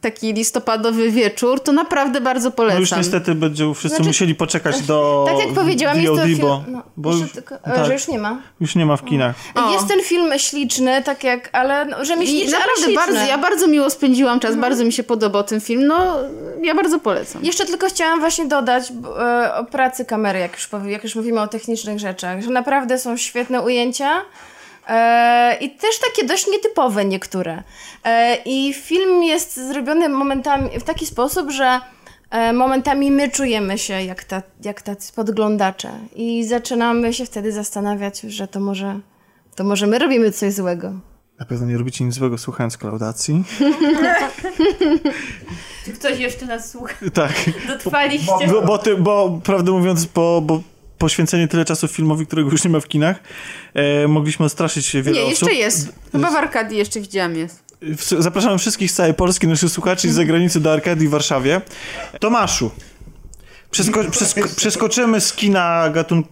taki 0.00 0.32
listopadowy 0.32 1.10
wieczór, 1.10 1.60
to 1.60 1.72
naprawdę 1.72 2.20
bardzo 2.20 2.48
No 2.48 2.52
polecam. 2.52 2.80
już 2.80 2.92
niestety 2.96 3.34
będą 3.34 3.74
wszyscy 3.74 3.96
Znaczy, 3.96 4.08
musieli 4.08 4.34
poczekać 4.34 4.82
do 4.82 5.24
Tak 5.28 5.38
jak 5.46 5.54
powiedziałam, 5.54 6.00
jest 6.00 6.14
to 6.14 6.26
film... 6.26 6.38
bo, 6.40 6.64
no, 6.68 6.82
bo 6.96 7.10
jeszcze 7.10 7.24
już, 7.24 7.32
tylko, 7.32 7.58
tak, 7.58 7.86
że 7.86 7.92
już 7.92 8.08
nie 8.08 8.18
ma. 8.18 8.42
już 8.60 8.74
nie 8.74 8.86
ma 8.86 8.96
w 8.96 9.04
kinach. 9.04 9.34
O. 9.54 9.72
Jest 9.72 9.88
ten 9.88 10.02
film 10.02 10.32
śliczny, 10.38 11.02
tak 11.02 11.24
jak, 11.24 11.50
ale 11.52 11.84
no, 11.84 12.02
I 12.02 12.06
rzemieślniczy, 12.06 12.46
ale 12.56 12.58
naprawdę 12.58 12.84
śliczny. 12.84 12.94
bardzo, 13.06 13.20
ja 13.30 13.38
bardzo 13.38 13.66
miło 13.66 13.90
spędziłam 13.90 14.40
czas, 14.48 14.56
bardzo 14.56 14.84
mi 14.84 14.92
się 14.92 15.02
podobał 15.02 15.44
ten 15.44 15.60
film, 15.60 15.86
no 15.86 16.16
ja 16.62 16.74
bardzo 16.74 16.98
polecam. 16.98 17.44
Jeszcze 17.44 17.66
tylko 17.66 17.86
chciałam 17.86 18.20
właśnie 18.20 18.46
dodać 18.46 18.92
e, 19.18 19.54
o 19.54 19.64
pracy 19.64 20.04
kamery, 20.04 20.38
jak 20.38 20.52
już, 20.52 20.68
powie- 20.68 20.90
jak 20.90 21.04
już 21.04 21.14
mówimy 21.14 21.40
o 21.40 21.48
technicznych 21.48 21.98
rzeczach, 21.98 22.42
że 22.42 22.50
naprawdę 22.50 22.98
są 22.98 23.16
świetne 23.16 23.62
ujęcia 23.62 24.22
e, 24.88 25.56
i 25.60 25.70
też 25.70 25.98
takie 26.10 26.26
dość 26.26 26.46
nietypowe 26.46 27.04
niektóre. 27.04 27.62
E, 28.04 28.36
I 28.44 28.74
film 28.74 29.22
jest 29.22 29.56
zrobiony 29.56 30.08
momentami 30.08 30.80
w 30.80 30.84
taki 30.84 31.06
sposób, 31.06 31.50
że 31.50 31.80
e, 32.30 32.52
momentami 32.52 33.10
my 33.10 33.30
czujemy 33.30 33.78
się 33.78 34.02
jak, 34.02 34.24
ta, 34.24 34.42
jak 34.64 34.82
tacy 34.82 35.12
podglądacze 35.12 35.90
i 36.16 36.44
zaczynamy 36.44 37.14
się 37.14 37.24
wtedy 37.24 37.52
zastanawiać, 37.52 38.20
że 38.20 38.48
to 38.48 38.60
może, 38.60 39.00
to 39.56 39.64
może 39.64 39.86
my 39.86 39.98
robimy 39.98 40.32
coś 40.32 40.52
złego. 40.52 40.92
Na 41.40 41.46
pewno 41.46 41.66
nie 41.66 41.78
robicie 41.78 42.04
nic 42.04 42.14
złego 42.14 42.38
słuchając 42.38 42.76
klaudacji. 42.78 43.44
Czy 45.84 45.92
ktoś 45.92 46.18
jeszcze 46.18 46.46
nas 46.46 46.70
słucha? 46.70 46.94
tak. 47.14 47.32
Dotrwaliście? 47.68 48.46
Bo, 48.52 48.62
bo, 48.62 48.78
ty, 48.78 48.96
bo 48.96 49.40
prawdę 49.44 49.72
mówiąc, 49.72 50.06
po, 50.06 50.42
bo 50.46 50.62
poświęcenie 50.98 51.48
tyle 51.48 51.64
czasu 51.64 51.88
filmowi, 51.88 52.26
którego 52.26 52.50
już 52.50 52.64
nie 52.64 52.70
ma 52.70 52.80
w 52.80 52.88
kinach, 52.88 53.16
e, 53.74 54.08
mogliśmy 54.08 54.46
odstraszyć 54.46 54.92
wiele 54.92 55.10
Nie, 55.12 55.20
osób. 55.20 55.30
jeszcze 55.30 55.54
jest. 55.54 55.92
Chyba 56.12 56.30
w 56.30 56.34
Arkadii 56.36 56.78
jeszcze 56.78 57.00
widziałam 57.00 57.36
jest. 57.36 57.64
zapraszamy 58.18 58.58
wszystkich 58.58 58.90
z 58.90 58.94
całej 58.94 59.14
Polski, 59.14 59.48
naszych 59.48 59.70
słuchaczy 59.70 60.10
z 60.12 60.14
zagranicy 60.14 60.60
do 60.60 60.72
Arkadii 60.72 61.08
w 61.08 61.10
Warszawie. 61.10 61.60
Tomaszu, 62.20 62.70
przesko- 63.70 64.10
przesko- 64.10 64.56
przeskoczymy 64.56 65.20
z 65.20 65.32
kina 65.32 65.90
gatunku 65.90 66.28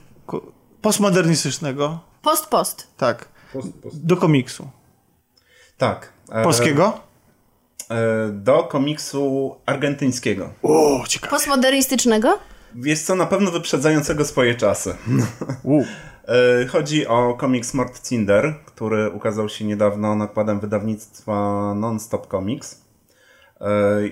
postmodernistycznego, 0.82 2.00
Post, 2.22 2.46
post. 2.46 2.86
tak, 2.96 3.28
do 3.92 4.16
komiksu. 4.16 4.68
Tak. 5.82 6.12
e, 6.32 6.42
Polskiego? 6.42 7.00
e, 7.90 7.94
Do 8.32 8.62
komiksu 8.62 9.56
argentyńskiego. 9.66 10.50
O, 10.62 11.04
ciekawe. 11.08 11.30
Postmodernistycznego? 11.30 12.38
Jest 12.74 13.06
co 13.06 13.14
na 13.14 13.26
pewno 13.26 13.50
wyprzedzającego 13.50 14.24
swoje 14.24 14.54
czasy. 14.54 14.94
E, 16.28 16.66
Chodzi 16.66 17.06
o 17.06 17.34
komiks 17.34 17.74
Mort 17.74 18.08
Cinder, 18.08 18.54
który 18.64 19.10
ukazał 19.10 19.48
się 19.48 19.64
niedawno 19.64 20.14
nakładem 20.14 20.60
wydawnictwa 20.60 21.32
Non-Stop 21.74 22.26
Comics. 22.26 22.80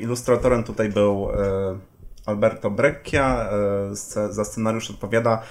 Ilustratorem 0.00 0.64
tutaj 0.64 0.88
był 0.88 1.28
Alberto 2.26 2.70
Breccia, 2.70 3.50
za 4.30 4.44
scenariusz 4.44 4.90
odpowiada 4.90 5.42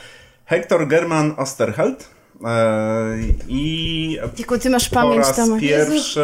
Hector 0.46 0.88
German 0.88 1.34
Osterheld. 1.38 2.10
E, 2.46 3.18
I 3.48 4.20
Tylko 4.36 4.58
ty 4.60 4.70
masz 4.70 4.90
po 4.90 4.96
pamięć, 4.96 5.18
raz 5.18 5.36
Tomasz. 5.36 5.62
pierwszy 5.62 6.22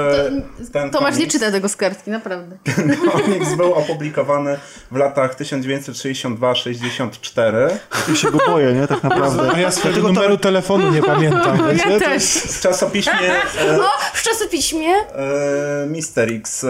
ten 0.74 0.90
Tomasz 0.92 1.18
nie 1.18 1.26
komiks- 1.26 1.32
czyta 1.32 1.52
tego 1.52 1.70
z 1.70 1.76
kartki, 1.76 2.12
naprawdę. 2.12 2.58
komiks 3.12 3.56
był 3.56 3.74
opublikowany 3.74 4.58
w 4.92 4.96
latach 4.96 5.36
1962-64. 5.36 7.70
Ja 8.10 8.16
się 8.16 8.32
go 8.32 8.38
boję, 8.48 8.74
nie? 8.74 8.88
Tak 8.88 9.04
naprawdę. 9.04 9.52
A 9.56 9.60
ja 9.60 9.72
swojego 9.72 10.08
numeru 10.08 10.38
telefonu 10.38 10.92
nie 10.92 11.04
pamiętam. 11.04 11.58
Ja 11.68 11.74
wiecie? 11.74 12.00
też. 12.00 12.24
W 12.26 12.62
czasopiśmie 12.62 13.14
e, 13.62 13.80
O, 13.82 13.90
w 14.14 14.24
czasopiśmie? 14.24 14.88
e, 14.90 15.88
Misterix 15.88 16.64
e, 16.64 16.68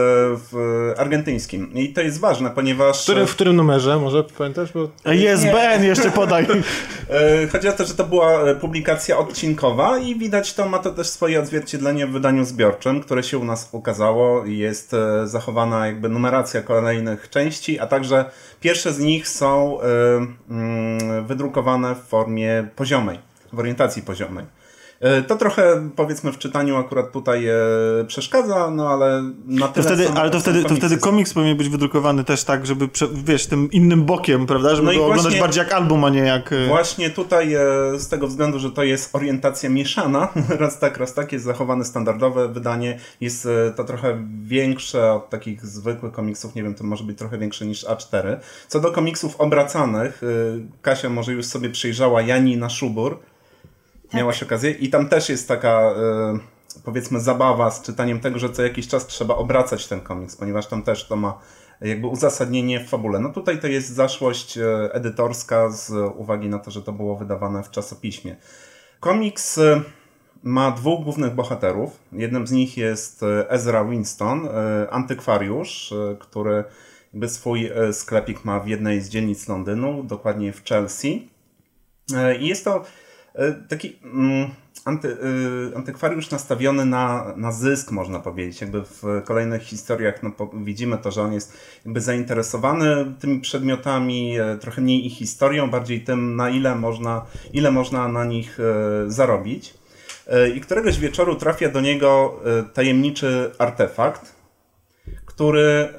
w 0.52 0.94
argentyńskim. 0.98 1.74
I 1.74 1.94
to 1.94 2.02
jest 2.02 2.20
ważne, 2.20 2.50
ponieważ... 2.50 3.00
W 3.00 3.04
którym, 3.04 3.28
w 3.28 3.32
którym 3.32 3.56
numerze? 3.56 4.00
Może 4.00 4.24
pamiętasz? 4.24 4.70
Bo... 4.72 4.90
ISBN 5.14 5.84
jeszcze 5.84 6.12
podaj. 6.12 6.48
E, 7.10 7.48
Chodzi 7.52 7.68
o 7.68 7.72
to, 7.74 7.86
że 7.86 7.94
to 7.94 8.04
była 8.04 8.42
e, 8.42 8.56
publikacja 8.56 9.18
odcinkowa 9.36 9.98
i 9.98 10.16
widać 10.16 10.54
to, 10.54 10.70
ma 10.70 10.80
to 10.80 10.92
też 10.92 11.08
swoje 11.08 11.40
odzwierciedlenie 11.40 12.08
w 12.08 12.12
wydaniu 12.12 12.46
zbiorczym, 12.46 13.02
które 13.02 13.24
się 13.24 13.38
u 13.38 13.44
nas 13.44 13.70
ukazało 13.72 14.46
jest 14.46 14.94
e, 14.94 15.28
zachowana 15.28 15.88
jakby 15.88 16.10
numeracja 16.10 16.62
kolejnych 16.62 17.30
części, 17.30 17.80
a 17.80 17.88
także 17.88 18.26
pierwsze 18.60 18.94
z 18.94 19.00
nich 19.00 19.28
są 19.28 19.82
e, 19.82 19.86
mm, 20.50 21.26
wydrukowane 21.26 21.96
w 21.96 22.00
formie 22.00 22.68
poziomej, 22.76 23.20
w 23.54 23.60
orientacji 23.60 24.02
poziomej. 24.02 24.46
E, 25.00 25.22
To 25.22 25.36
trochę 25.36 25.90
powiedzmy 25.96 26.32
w 26.32 26.38
czytaniu 26.38 26.76
akurat 26.78 27.12
tutaj 27.12 27.48
e, 27.48 27.54
przeszkadza, 28.08 28.72
no 28.72 28.90
ale 28.90 29.24
na 29.46 29.68
To 29.68 29.74
tyle 29.74 29.86
wtedy, 29.86 30.06
są- 30.08 30.14
ale 30.14 30.30
to 30.30 30.40
wtedy, 30.40 30.64
to 30.64 30.76
wtedy 30.76 30.98
komiks 30.98 31.34
powinien 31.34 31.58
być 31.58 31.70
wydrukowany 31.70 32.24
też 32.24 32.44
tak, 32.44 32.66
żeby, 32.66 32.90
wiesz, 33.14 33.46
tym 33.48 33.72
innym 33.72 34.06
bokiem, 34.06 34.46
prawda? 34.46 34.76
Żeby 34.76 34.88
No 34.88 34.94
go 34.94 35.02
oglądać 35.04 35.24
właśnie- 35.24 35.40
bardziej 35.42 35.64
jak 35.64 35.74
album, 35.74 36.04
a 36.04 36.10
nie 36.10 36.20
jak... 36.20 36.54
e, 36.54 36.68
Właśnie 36.68 37.10
tutaj 37.10 37.50
z 37.98 38.08
tego 38.08 38.28
względu, 38.28 38.60
że 38.60 38.72
to 38.72 38.84
jest 38.84 39.16
orientacja 39.16 39.70
mieszana, 39.70 40.28
raz 40.60 40.80
tak, 40.80 40.98
raz 40.98 41.14
tak, 41.14 41.32
jest 41.32 41.46
zachowane 41.46 41.86
standardowe 41.86 42.48
wydanie, 42.48 43.00
jest 43.22 43.48
to 43.76 43.84
trochę 43.84 44.26
większe 44.44 45.14
od 45.14 45.30
takich 45.30 45.66
zwykłych 45.66 46.12
komiksów, 46.14 46.56
nie 46.56 46.64
wiem, 46.64 46.76
to 46.76 46.84
może 46.84 47.04
być 47.04 47.18
trochę 47.18 47.38
większe 47.38 47.66
niż 47.66 47.86
A4. 47.86 48.38
Co 48.68 48.80
do 48.80 48.92
komiksów 48.92 49.36
obracanych, 49.42 50.22
Kasia 50.82 51.10
może 51.10 51.34
już 51.34 51.46
sobie 51.46 51.70
przyjrzała 51.70 52.22
Jani 52.22 52.58
na 52.58 52.70
Szubur, 54.16 54.24
miałaś 54.24 54.44
okazję 54.44 54.72
i 54.72 54.90
tam 54.90 55.10
też 55.10 55.30
jest 55.30 55.48
taka 55.48 55.82
e, 55.82 56.38
powiedzmy 56.84 57.20
zabawa 57.20 57.72
z 57.72 57.82
czytaniem 57.82 58.20
tego, 58.20 58.40
że 58.40 58.50
co 58.50 58.64
jakiś 58.64 58.88
czas 58.88 59.08
trzeba 59.08 59.36
obracać 59.36 59.88
ten 59.88 60.02
komiks, 60.02 60.36
ponieważ 60.36 60.68
tam 60.68 60.84
też 60.84 61.08
to 61.08 61.16
ma 61.16 61.40
jakby 61.82 62.08
uzasadnienie 62.08 62.80
w 62.80 62.90
fabule. 62.90 63.20
No 63.20 63.30
tutaj 63.30 63.60
to 63.60 63.68
jest 63.68 63.90
zaszłość 63.90 64.58
e, 64.58 64.94
edytorska 64.94 65.70
z 65.70 65.92
uwagi 66.16 66.50
na 66.50 66.60
to, 66.60 66.72
że 66.72 66.82
to 66.82 66.92
było 66.92 67.16
wydawane 67.16 67.64
w 67.64 67.72
czasopiśmie. 67.72 68.36
Komiks 69.00 69.58
e, 69.58 69.82
ma 70.44 70.72
dwóch 70.72 71.04
głównych 71.04 71.36
bohaterów. 71.36 72.00
Jednym 72.12 72.48
z 72.48 72.52
nich 72.52 72.78
jest 72.78 73.22
Ezra 73.50 73.86
Winston, 73.86 74.50
antykwariusz, 74.90 75.94
który 76.20 76.64
jakby 77.14 77.30
swój 77.30 77.72
sklepik 77.92 78.46
ma 78.46 78.60
w 78.60 78.68
jednej 78.68 79.02
z 79.02 79.10
dzielnic 79.10 79.48
Londynu, 79.48 80.04
dokładnie 80.04 80.54
w 80.54 80.64
Chelsea. 80.64 81.30
I 82.40 82.48
jest 82.48 82.66
to 82.66 82.84
taki 83.68 83.96
mm, 84.04 84.50
anty, 84.86 85.08
y, 85.08 85.78
antykwariusz 85.78 86.32
nastawiony 86.32 86.86
na, 86.86 87.34
na 87.36 87.52
zysk, 87.52 87.92
można 87.92 88.20
powiedzieć. 88.20 88.62
Jakby 88.62 88.82
w 88.82 89.04
kolejnych 89.26 89.62
historiach 89.62 90.24
no, 90.24 90.32
widzimy 90.54 90.98
to, 90.98 91.12
że 91.12 91.22
on 91.22 91.34
jest 91.34 91.58
jakby 91.86 92.02
zainteresowany 92.02 93.16
tymi 93.20 93.40
przedmiotami, 93.40 94.40
e, 94.40 94.58
trochę 94.58 94.82
mniej 94.82 95.06
ich 95.06 95.14
historią, 95.14 95.70
bardziej 95.70 96.02
tym, 96.02 96.36
na 96.36 96.50
ile 96.50 96.76
można, 96.76 97.26
ile 97.54 97.72
można 97.72 98.08
na 98.08 98.26
nich 98.26 98.60
e, 98.60 98.64
zarobić. 99.12 99.74
E, 100.28 100.50
I 100.50 100.62
któregoś 100.62 101.00
wieczoru 101.00 101.36
trafia 101.36 101.70
do 101.70 101.82
niego 101.82 102.40
e, 102.46 102.64
tajemniczy 102.64 103.52
artefakt, 103.58 104.35
który 105.36 105.94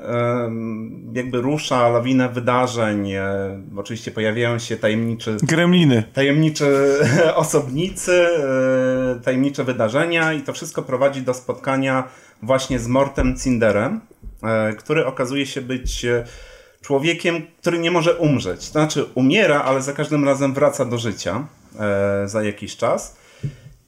jakby 1.12 1.40
rusza 1.40 1.88
lawinę 1.88 2.28
wydarzeń. 2.28 3.12
E, 3.12 3.60
Oczywiście 3.76 4.10
pojawiają 4.10 4.58
się 4.58 4.76
tajemniczy 4.76 5.36
Gremliny. 5.42 6.02
tajemniczy 6.12 6.98
osobnicy, 7.34 8.26
e, 9.16 9.20
tajemnicze 9.24 9.64
wydarzenia 9.64 10.32
i 10.32 10.40
to 10.40 10.52
wszystko 10.52 10.82
prowadzi 10.82 11.22
do 11.22 11.34
spotkania 11.34 12.08
właśnie 12.42 12.78
z 12.78 12.86
Mortem 12.88 13.36
Cinderem, 13.36 14.00
e, 14.42 14.72
który 14.72 15.06
okazuje 15.06 15.46
się 15.46 15.60
być 15.60 16.06
człowiekiem, 16.82 17.42
który 17.60 17.78
nie 17.78 17.90
może 17.90 18.14
umrzeć. 18.14 18.66
To 18.66 18.72
znaczy 18.72 19.04
umiera, 19.14 19.62
ale 19.62 19.82
za 19.82 19.92
każdym 19.92 20.24
razem 20.24 20.54
wraca 20.54 20.84
do 20.84 20.98
życia 20.98 21.46
za 22.24 22.42
jakiś 22.42 22.76
czas. 22.76 23.16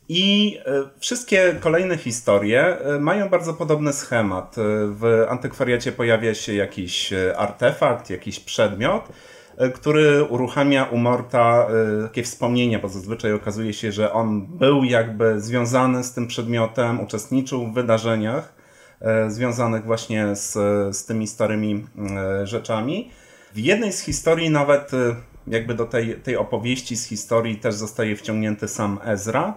I 0.08 0.58
e, 0.66 0.82
wszystkie 1.00 1.56
kolejne 1.60 1.96
historie 1.96 2.80
e, 2.80 2.98
mają 3.00 3.28
bardzo 3.28 3.54
podobny 3.54 3.92
schemat. 3.92 4.58
E, 4.58 4.62
W 4.86 5.26
antykwariacie 5.28 5.92
pojawia 5.92 6.34
się 6.34 6.54
jakiś 6.54 7.12
artefakt, 7.36 8.10
jakiś 8.10 8.40
przedmiot, 8.40 9.08
który 9.74 10.24
uruchamia 10.24 10.84
u 10.84 10.96
Morta 10.96 11.66
takie 12.02 12.22
wspomnienia, 12.22 12.78
bo 12.78 12.88
zazwyczaj 12.88 13.32
okazuje 13.32 13.72
się, 13.72 13.92
że 13.92 14.12
on 14.12 14.46
był 14.46 14.84
jakby 14.84 15.40
związany 15.40 16.04
z 16.04 16.12
tym 16.12 16.26
przedmiotem, 16.26 17.00
uczestniczył 17.00 17.66
w 17.66 17.74
wydarzeniach 17.74 18.54
związanych 19.28 19.84
właśnie 19.84 20.36
z, 20.36 20.52
z 20.96 21.04
tymi 21.04 21.26
starymi 21.26 21.86
rzeczami. 22.44 23.10
W 23.54 23.58
jednej 23.58 23.92
z 23.92 24.00
historii 24.00 24.50
nawet 24.50 24.90
jakby 25.46 25.74
do 25.74 25.86
tej, 25.86 26.14
tej 26.14 26.36
opowieści 26.36 26.96
z 26.96 27.06
historii 27.06 27.56
też 27.56 27.74
zostaje 27.74 28.16
wciągnięty 28.16 28.68
sam 28.68 28.98
Ezra, 29.04 29.54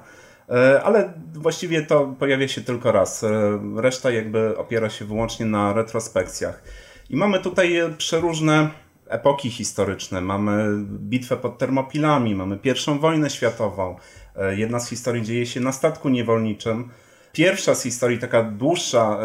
ale 0.83 1.13
właściwie 1.33 1.81
to 1.81 2.15
pojawia 2.19 2.47
się 2.47 2.61
tylko 2.61 2.91
raz. 2.91 3.23
E, 3.23 3.59
Reszta 3.75 4.11
jakby 4.11 4.57
opiera 4.57 4.89
się 4.89 5.05
wyłącznie 5.05 5.45
na 5.45 5.73
retrospekcjach. 5.73 6.63
I 7.09 7.15
mamy 7.15 7.39
tutaj 7.39 7.77
e, 7.77 7.89
przeróżne 7.89 8.69
epoki 9.07 9.49
historyczne. 9.49 10.21
Mamy 10.21 10.85
bitwę 10.85 11.37
pod 11.37 11.57
Termopilami, 11.57 12.35
mamy 12.35 12.57
pierwszą 12.57 12.99
wojnę 12.99 13.29
światową. 13.29 13.95
E, 14.35 14.55
Jedna 14.55 14.79
z 14.79 14.89
historii 14.89 15.23
dzieje 15.23 15.45
się 15.45 15.59
na 15.59 15.71
statku 15.71 16.09
niewolniczym. 16.09 16.89
Pierwsza 17.33 17.75
z 17.75 17.83
historii, 17.83 18.19
taka 18.19 18.43
dłuższa, 18.43 19.19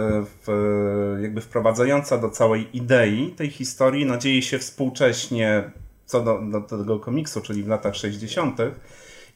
e, 0.49 1.23
jakby 1.23 1.41
wprowadzająca 1.41 2.19
do 2.19 2.31
całej 2.31 2.77
idei 2.77 3.35
tej 3.37 3.51
historii, 3.51 4.07
no, 4.07 4.19
dzieje 4.19 4.43
się 4.43 4.59
współcześnie 4.59 5.71
co 6.07 6.21
do, 6.21 6.41
do 6.43 6.61
tego 6.61 7.01
komiksu, 7.01 7.41
czyli 7.41 7.63
w 7.63 7.69
latach 7.69 7.97
60. 7.97 8.59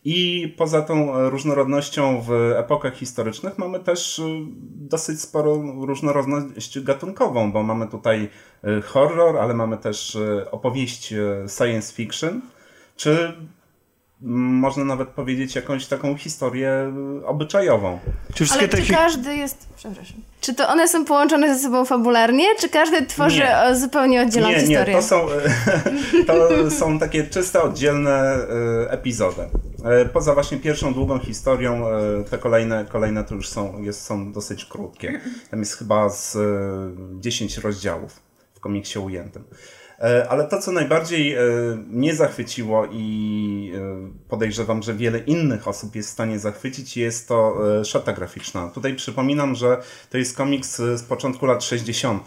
I 0.05 0.49
poza 0.59 0.83
tą 0.83 1.17
e, 1.17 1.31
różnorodnością 1.31 2.20
w 2.20 2.33
epokach 2.57 2.97
historycznych 2.97 3.59
mamy 3.59 3.81
też 3.81 4.19
e, 4.19 4.23
dosyć 4.75 5.20
sporą 5.20 5.85
różnorodność 5.87 6.81
gatunkową, 6.81 7.53
bo 7.53 7.62
mamy 7.62 7.89
tutaj 7.89 8.29
e, 8.65 8.81
horror, 8.81 9.39
ale 9.39 9.55
mamy 9.55 9.79
też 9.79 10.19
opowieść 10.51 11.15
science 11.59 11.95
fiction, 11.95 12.41
czy 12.97 13.33
można 14.23 14.85
nawet 14.85 15.09
powiedzieć 15.09 15.55
jakąś 15.55 15.87
taką 15.87 16.17
historię 16.17 16.93
e, 17.23 17.27
obyczajową. 17.27 17.99
Czy 18.35 18.45
Ale 18.53 18.69
czy 18.69 18.93
każdy 18.93 19.37
jest... 19.37 19.67
Przepraszam. 19.77 20.17
Czy 20.41 20.55
to 20.55 20.69
one 20.69 20.89
są 20.89 21.05
połączone 21.05 21.55
ze 21.55 21.63
sobą 21.63 21.85
fabularnie, 21.85 22.45
czy 22.61 22.69
każdy 22.69 23.07
tworzy 23.07 23.39
Nie. 23.39 23.59
e, 23.59 23.77
zupełnie 23.77 24.23
oddzielną 24.23 24.49
nie, 24.49 24.61
historię? 24.61 24.95
Nie, 24.95 25.01
to 25.01 25.03
są, 25.03 25.27
to 26.27 26.71
są 26.71 26.99
takie 26.99 27.25
czyste, 27.25 27.63
oddzielne 27.63 28.11
e, 28.21 28.91
epizody. 28.91 29.43
E, 29.85 30.05
Poza 30.05 30.35
właśnie 30.35 30.59
pierwszą 30.59 30.95
długą 30.95 31.19
historią, 31.19 31.89
e, 31.89 32.25
te 32.25 32.39
kolejne, 32.39 32.87
kolejne 32.89 33.25
to 33.25 33.35
już 33.35 33.49
są, 33.49 33.83
jest, 33.83 34.03
są 34.03 34.33
dosyć 34.33 34.65
krótkie. 34.65 35.21
Tam 35.51 35.61
jest 35.61 35.77
chyba 35.79 36.09
z 36.11 36.37
e, 36.37 36.41
10 37.21 37.59
rozdziałów 37.59 38.13
w 38.13 38.31
w 38.61 38.63
komiksie 38.63 38.99
ujętym. 38.99 39.45
E, 40.01 40.29
Ale 40.29 40.49
to, 40.49 40.61
co 40.61 40.73
najbardziej 40.73 41.35
e, 41.35 41.41
mnie 41.91 42.15
zachwyciło 42.15 42.87
i 42.91 43.73
e, 43.77 44.29
podejrzewam, 44.29 44.83
że 44.83 44.95
wiele 44.95 45.19
innych 45.19 45.69
osób 45.69 45.95
jest 45.95 46.09
w 46.09 46.12
stanie 46.12 46.39
zachwycić, 46.39 46.97
jest 46.97 47.29
to 47.29 47.57
szata 47.85 48.12
graficzna. 48.12 48.69
Tutaj 48.69 48.95
przypominam, 48.95 49.55
że 49.55 49.83
to 50.11 50.19
jest 50.19 50.37
komiks 50.37 50.77
z 50.77 51.03
początku 51.03 51.47
lat 51.47 51.65
60. 51.65 52.27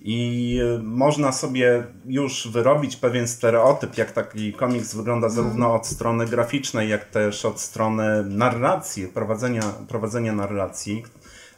I 0.00 0.60
można 0.82 1.32
sobie 1.32 1.84
już 2.06 2.48
wyrobić 2.48 2.96
pewien 2.96 3.28
stereotyp, 3.28 3.98
jak 3.98 4.12
taki 4.12 4.52
komiks 4.52 4.94
wygląda 4.94 5.28
zarówno 5.28 5.74
od 5.74 5.86
strony 5.86 6.26
graficznej, 6.26 6.88
jak 6.88 7.04
też 7.04 7.44
od 7.44 7.60
strony 7.60 8.24
narracji, 8.24 9.06
prowadzenia, 9.06 9.62
prowadzenia 9.88 10.32
narracji. 10.32 11.04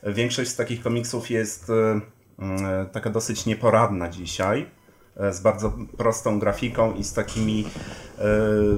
Większość 0.03 0.51
z 0.51 0.57
takich 0.57 0.83
komiksów 0.83 1.31
jest 1.31 1.73
taka 2.93 3.11
dosyć 3.11 3.47
nieporadna 3.47 4.09
dzisiaj, 4.09 4.67
z 5.31 5.41
bardzo 5.41 5.73
prostą 5.97 6.39
grafiką 6.39 6.95
i 6.95 7.05
z 7.05 7.13
takimi 7.13 7.65
e, 8.19 8.25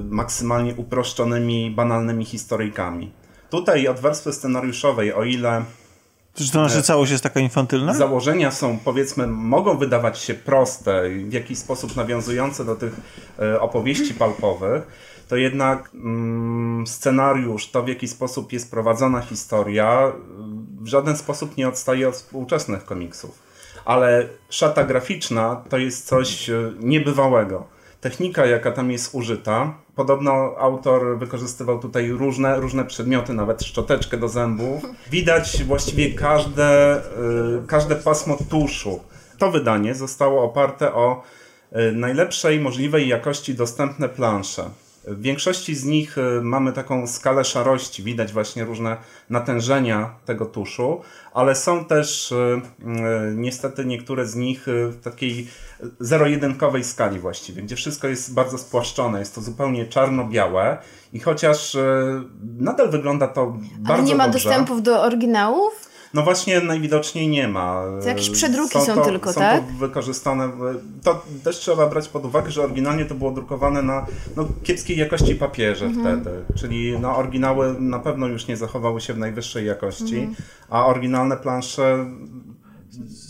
maksymalnie 0.09 0.75
uproszczonymi, 0.75 1.71
banalnymi 1.71 2.25
historyjkami. 2.25 3.11
Tutaj 3.49 3.87
od 3.87 3.99
warstwy 3.99 4.33
scenariuszowej, 4.33 5.13
o 5.13 5.23
ile 5.23 5.65
Czy 6.35 6.51
to 6.51 6.61
nasza 6.61 6.81
całość 6.81 7.11
jest 7.11 7.23
taka 7.23 7.39
infantylna? 7.39 7.93
Założenia 7.93 8.51
są, 8.51 8.79
powiedzmy, 8.85 9.27
mogą 9.27 9.77
wydawać 9.77 10.19
się 10.19 10.33
proste, 10.33 11.09
w 11.09 11.33
jakiś 11.33 11.57
sposób 11.57 11.95
nawiązujące 11.95 12.65
do 12.65 12.75
tych 12.75 12.93
e, 13.39 13.61
opowieści 13.61 14.13
palpowych, 14.13 14.83
to 15.27 15.35
jednak 15.35 15.89
mm, 15.93 16.87
scenariusz, 16.87 17.71
to 17.71 17.83
w 17.83 17.87
jaki 17.87 18.07
sposób 18.07 18.53
jest 18.53 18.71
prowadzona 18.71 19.21
historia, 19.21 20.11
w 20.81 20.87
żaden 20.87 21.17
sposób 21.17 21.57
nie 21.57 21.67
odstaje 21.67 22.09
od 22.09 22.15
współczesnych 22.15 22.85
komiksów. 22.85 23.42
Ale 23.85 24.27
szata 24.49 24.83
graficzna 24.83 25.63
to 25.69 25.77
jest 25.77 26.07
coś 26.07 26.49
e, 26.49 26.71
niebywałego. 26.79 27.73
Technika, 28.03 28.45
jaka 28.45 28.71
tam 28.71 28.91
jest 28.91 29.15
użyta, 29.15 29.73
podobno 29.95 30.55
autor 30.59 31.17
wykorzystywał 31.19 31.79
tutaj 31.79 32.09
różne, 32.09 32.59
różne 32.59 32.85
przedmioty, 32.85 33.33
nawet 33.33 33.63
szczoteczkę 33.63 34.17
do 34.17 34.27
zębów. 34.27 34.83
Widać 35.11 35.63
właściwie 35.63 36.13
każde, 36.13 36.97
y, 36.97 37.67
każde 37.67 37.95
pasmo 37.95 38.37
tuszu. 38.49 38.99
To 39.37 39.51
wydanie 39.51 39.95
zostało 39.95 40.43
oparte 40.43 40.93
o 40.93 41.23
y, 41.71 41.91
najlepszej 41.91 42.59
możliwej 42.59 43.07
jakości 43.07 43.53
dostępne 43.53 44.09
plansze. 44.09 44.63
W 45.07 45.21
większości 45.21 45.75
z 45.75 45.85
nich 45.85 46.17
y, 46.17 46.41
mamy 46.41 46.73
taką 46.73 47.07
skalę 47.07 47.45
szarości, 47.45 48.03
widać 48.03 48.33
właśnie 48.33 48.65
różne 48.65 48.97
natężenia 49.29 50.15
tego 50.25 50.45
tuszu, 50.45 51.01
ale 51.33 51.55
są 51.55 51.85
też 51.85 52.31
y, 52.31 52.35
y, 52.35 53.35
niestety 53.35 53.85
niektóre 53.85 54.25
z 54.25 54.35
nich 54.35 54.65
w 54.67 55.03
takiej 55.03 55.47
zero-jedynkowej 55.99 56.83
skali 56.83 57.19
właściwie, 57.19 57.61
gdzie 57.61 57.75
wszystko 57.75 58.07
jest 58.07 58.33
bardzo 58.33 58.57
spłaszczone, 58.57 59.19
jest 59.19 59.35
to 59.35 59.41
zupełnie 59.41 59.85
czarno-białe 59.85 60.77
i 61.13 61.19
chociaż 61.19 61.77
nadal 62.59 62.89
wygląda 62.89 63.27
to 63.27 63.57
bardzo 63.77 63.93
Ale 63.93 64.03
nie 64.03 64.15
ma 64.15 64.27
dobrze, 64.27 64.49
dostępów 64.49 64.83
do 64.83 65.01
oryginałów? 65.01 65.92
No 66.13 66.23
właśnie 66.23 66.61
najwidoczniej 66.61 67.27
nie 67.27 67.47
ma. 67.47 67.83
To 68.01 68.07
jakieś 68.07 68.29
przedruki 68.29 68.81
są 68.81 68.95
to, 68.95 69.05
tylko, 69.05 69.33
są 69.33 69.39
tak? 69.41 69.59
To 69.61 69.73
wykorzystane. 69.79 70.49
To 71.03 71.25
też 71.43 71.55
trzeba 71.59 71.89
brać 71.89 72.07
pod 72.07 72.25
uwagę, 72.25 72.51
że 72.51 72.61
oryginalnie 72.63 73.05
to 73.05 73.15
było 73.15 73.31
drukowane 73.31 73.81
na 73.81 74.05
no, 74.35 74.47
kiepskiej 74.63 74.97
jakości 74.97 75.35
papierze 75.35 75.85
Mhm. 75.85 76.21
wtedy. 76.21 76.37
Czyli 76.59 76.99
no, 76.99 77.17
oryginały 77.17 77.75
na 77.79 77.99
pewno 77.99 78.27
już 78.27 78.47
nie 78.47 78.57
zachowały 78.57 79.01
się 79.01 79.13
w 79.13 79.17
najwyższej 79.17 79.65
jakości, 79.65 80.17
Mhm. 80.17 80.35
a 80.69 80.85
oryginalne 80.85 81.37
plansze 81.37 82.05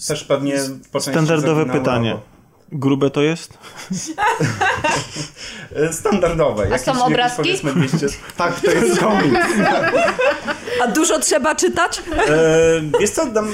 też 0.07 0.23
pewnie 0.23 0.55
po 0.91 0.99
części 0.99 1.11
Standardowe 1.11 1.65
pytanie. 1.65 2.11
albo- 2.11 2.32
Grube 2.73 3.09
to 3.09 3.21
jest? 3.21 3.57
Standardowe. 5.91 6.67
A 6.73 6.77
są 6.77 7.05
obrazki? 7.05 7.37
powiedzmy 7.37 7.73
200... 7.73 8.07
Tak, 8.37 8.59
to 8.59 8.71
jest 8.71 8.99
komiks. 8.99 9.47
A 10.83 10.87
dużo 10.87 11.19
trzeba 11.19 11.55
czytać? 11.55 12.01
E, 12.27 12.81
Wiesz 12.99 13.09
co, 13.09 13.25
tam, 13.25 13.47
e, 13.47 13.51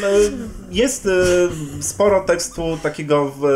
jest 0.72 1.06
e, 1.06 1.10
sporo 1.82 2.22
tekstu 2.22 2.78
takiego 2.84 3.26
w 3.26 3.46
e, 3.46 3.50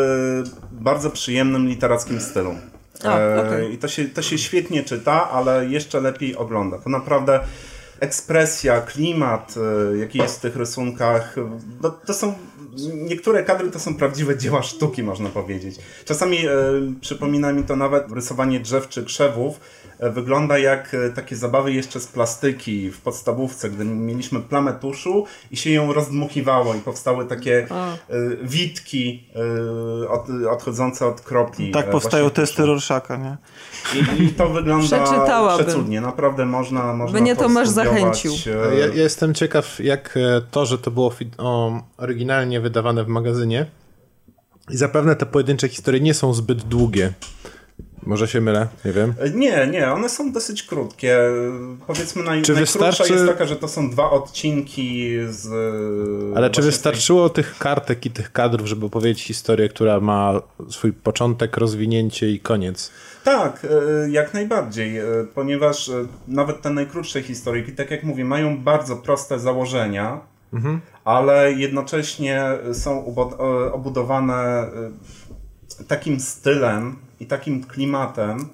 bardzo 0.71 1.09
przyjemnym 1.09 1.67
literackim 1.67 2.21
stylu. 2.21 2.55
A, 3.03 3.17
okej. 3.41 3.73
I 3.73 3.77
to 3.77 3.87
się, 3.87 4.05
to 4.05 4.21
się 4.21 4.37
świetnie 4.37 4.83
czyta, 4.83 5.29
ale 5.31 5.65
jeszcze 5.65 6.01
lepiej 6.01 6.35
ogląda. 6.35 6.77
To 6.77 6.89
naprawdę 6.89 7.39
ekspresja, 7.99 8.81
klimat, 8.81 9.55
jaki 9.99 10.17
jest 10.17 10.37
w 10.37 10.41
tych 10.41 10.55
rysunkach, 10.55 11.37
e, 11.37 11.59
no, 11.81 11.89
to 11.89 12.13
są 12.13 12.33
niektóre 12.93 13.43
kadry 13.43 13.71
to 13.71 13.79
są 13.79 13.95
prawdziwe 13.95 14.37
dzieła 14.37 14.63
sztuki, 14.63 15.03
można 15.03 15.29
powiedzieć. 15.29 15.75
Czasami 16.05 16.37
e, 16.47 16.51
przypomina 17.01 17.53
mi 17.53 17.63
to 17.63 17.75
nawet 17.75 18.11
rysowanie 18.11 18.59
drzew 18.59 18.89
czy 18.89 19.03
krzewów. 19.03 19.59
Wygląda 20.09 20.57
jak 20.57 20.93
e, 20.93 21.09
takie 21.09 21.35
zabawy 21.35 21.73
jeszcze 21.73 21.99
z 21.99 22.07
plastyki 22.07 22.91
w 22.91 23.01
podstawówce, 23.01 23.69
gdy 23.69 23.85
mieliśmy 23.85 24.39
plamę 24.39 24.73
tuszu 24.73 25.25
i 25.51 25.57
się 25.57 25.69
ją 25.69 25.93
rozdmuchiwało 25.93 26.75
i 26.75 26.79
powstały 26.79 27.25
takie 27.25 27.67
e, 27.69 27.89
witki 28.43 29.23
e, 30.03 30.09
od, 30.09 30.25
odchodzące 30.51 31.07
od 31.07 31.21
kropli. 31.21 31.71
Tak 31.71 31.89
powstają 31.89 32.29
testy 32.29 32.65
Rorschacha, 32.65 33.15
nie? 33.15 33.37
I, 33.99 34.23
I 34.23 34.29
to 34.29 34.49
wygląda 34.49 35.57
przecudnie. 35.57 36.01
Naprawdę 36.01 36.45
można, 36.45 36.93
można 36.93 37.19
Mnie 37.19 37.35
to 37.35 37.41
Tomasz 37.41 37.69
studiować, 37.69 37.99
zachęcił. 37.99 38.33
Ja, 38.45 38.85
ja 38.85 38.93
jestem 38.93 39.33
ciekaw, 39.33 39.79
jak 39.79 40.19
to, 40.51 40.65
że 40.65 40.77
to 40.77 40.91
było 40.91 41.13
oryginalnie 41.97 42.61
wydawane 42.61 43.03
w 43.03 43.07
magazynie 43.07 43.65
i 44.69 44.77
zapewne 44.77 45.15
te 45.15 45.25
pojedyncze 45.25 45.69
historie 45.69 46.01
nie 46.01 46.13
są 46.13 46.33
zbyt 46.33 46.63
długie. 46.63 47.13
Może 48.05 48.27
się 48.27 48.41
mylę, 48.41 48.67
nie 48.85 48.91
wiem. 48.91 49.13
Nie, 49.35 49.67
nie, 49.67 49.91
one 49.91 50.09
są 50.09 50.31
dosyć 50.31 50.63
krótkie. 50.63 51.19
Powiedzmy 51.87 52.23
naj, 52.23 52.41
Czy 52.41 52.53
najkrótsza 52.53 52.79
wystarczy- 52.79 53.13
jest 53.13 53.25
taka, 53.27 53.45
że 53.45 53.55
to 53.55 53.67
są 53.67 53.89
dwa 53.89 54.11
odcinki 54.11 55.11
z... 55.29 55.47
Ale 56.37 56.49
czy 56.49 56.61
wystarczyło 56.61 57.29
tych 57.29 57.57
kartek 57.57 58.05
i 58.05 58.11
tych 58.11 58.31
kadrów, 58.31 58.67
żeby 58.67 58.85
opowiedzieć 58.85 59.23
historię, 59.23 59.69
która 59.69 59.99
ma 59.99 60.41
swój 60.69 60.93
początek, 60.93 61.57
rozwinięcie 61.57 62.31
i 62.31 62.39
koniec? 62.39 62.91
Tak, 63.23 63.67
e, 64.05 64.09
jak 64.09 64.33
najbardziej, 64.33 64.97
e, 64.97 65.03
ponieważ 65.35 65.89
e, 65.89 66.05
nawet 66.27 66.61
te 66.61 66.69
najkrótsze 66.69 67.21
historyjki, 67.21 67.71
tak 67.71 67.91
jak 67.91 68.03
mówię, 68.03 68.25
mają 68.25 68.57
bardzo 68.57 68.95
proste 68.95 69.39
założenia, 69.39 70.19
ale 71.05 71.51
jednocześnie 71.53 72.43
są 72.73 73.05
e, 73.05 73.73
obudowane 73.73 74.33
e, 74.33 74.69
takim 75.87 76.19
stylem 76.19 76.95
i 77.19 77.25
takim 77.25 77.63
klimatem, 77.63 78.49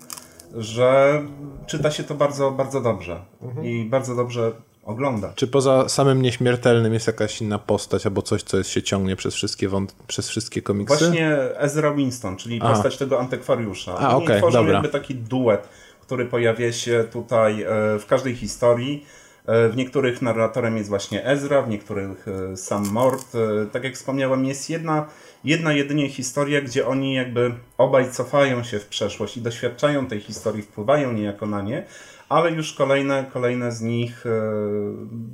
że 0.57 1.21
czyta 1.67 1.91
się 1.91 2.03
to 2.03 2.15
bardzo, 2.15 2.51
bardzo 2.51 2.81
dobrze 2.81 3.21
i 3.63 3.85
bardzo 3.89 4.15
dobrze 4.15 4.51
ogląda. 4.83 5.33
Czy 5.35 5.47
poza 5.47 5.89
samym 5.89 6.21
nieśmiertelnym 6.21 6.93
jest 6.93 7.07
jakaś 7.07 7.41
inna 7.41 7.59
postać 7.59 8.05
albo 8.05 8.21
coś, 8.21 8.43
co 8.43 8.57
jest, 8.57 8.69
się 8.69 8.83
ciągnie 8.83 9.15
przez 9.15 9.35
wszystkie, 9.35 9.69
wąt- 9.69 9.93
przez 10.07 10.29
wszystkie 10.29 10.61
komiksy? 10.61 10.97
Właśnie 10.97 11.35
Ezra 11.57 11.91
Winston, 11.93 12.37
czyli 12.37 12.59
A. 12.63 12.69
postać 12.73 12.97
tego 12.97 13.19
antykwariusza. 13.19 13.95
A, 13.99 14.15
Oni 14.15 14.25
okej, 14.25 14.37
tworzą 14.37 14.59
dobra. 14.59 14.73
jakby 14.73 14.89
taki 14.89 15.15
duet, 15.15 15.67
który 16.01 16.25
pojawia 16.25 16.71
się 16.71 17.05
tutaj 17.11 17.61
e, 17.63 17.65
w 17.99 18.05
każdej 18.07 18.35
historii. 18.35 19.05
E, 19.45 19.69
W 19.69 19.75
niektórych 19.75 20.21
narratorem 20.21 20.77
jest 20.77 20.89
właśnie 20.89 21.25
Ezra, 21.25 21.61
w 21.61 21.69
niektórych 21.69 22.25
e, 22.53 22.57
sam 22.57 22.87
Mort. 22.91 23.35
E, 23.35 23.65
Tak 23.65 23.83
jak 23.83 23.93
wspomniałem, 23.95 24.45
jest 24.45 24.69
jedna, 24.69 25.05
jedna 25.43 25.73
jedynie 25.73 26.09
historia, 26.09 26.61
gdzie 26.61 26.87
oni 26.87 27.13
jakby 27.13 27.53
obaj 27.77 28.11
cofają 28.11 28.63
się 28.63 28.79
w 28.79 28.87
przeszłość 28.87 29.37
i 29.37 29.41
doświadczają 29.41 30.05
tej 30.05 30.19
historii, 30.19 30.61
wpływają 30.61 31.13
niejako 31.13 31.45
na 31.45 31.61
nie, 31.61 31.85
ale 32.29 32.51
już 32.51 32.73
kolejne, 32.73 33.25
kolejne 33.33 33.71
z 33.71 33.81
nich 33.81 34.25
e, 34.25 34.29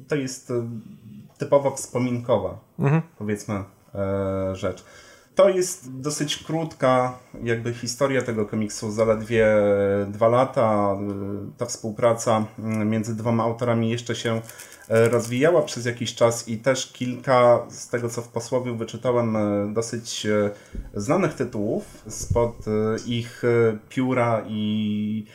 to 0.07 0.15
jest 0.15 0.51
e, 0.51 0.69
typowo 1.37 1.71
wspominkowa, 1.71 2.59
powiedzmy, 3.17 3.63
e, 3.95 4.55
rzecz. 4.55 4.85
To 5.35 5.49
jest 5.49 5.99
dosyć 6.01 6.43
krótka 6.43 7.17
jakby 7.43 7.73
historia 7.73 8.21
tego 8.21 8.45
komiksu, 8.45 8.91
zaledwie 8.91 9.47
dwa 10.07 10.27
lata. 10.27 10.97
Ta 11.57 11.65
współpraca 11.65 12.45
mm, 12.59 12.89
między 12.89 13.15
dwoma 13.15 13.43
autorami 13.43 13.89
jeszcze 13.89 14.15
się 14.15 14.41
e, 14.89 15.09
rozwijała 15.09 15.61
przez 15.61 15.85
jakiś 15.85 16.15
czas 16.15 16.47
i 16.47 16.57
też 16.57 16.91
kilka, 16.91 17.65
z 17.69 17.89
tego 17.89 18.09
co 18.09 18.21
w 18.21 18.27
posłowiu 18.27 18.75
wyczytałem, 18.75 19.37
dosyć 19.73 20.27
znanych 20.93 21.33
tytułów 21.33 22.03
spod 22.07 22.65
ich 23.05 23.43
pióra 23.89 24.43
i 24.47 25.25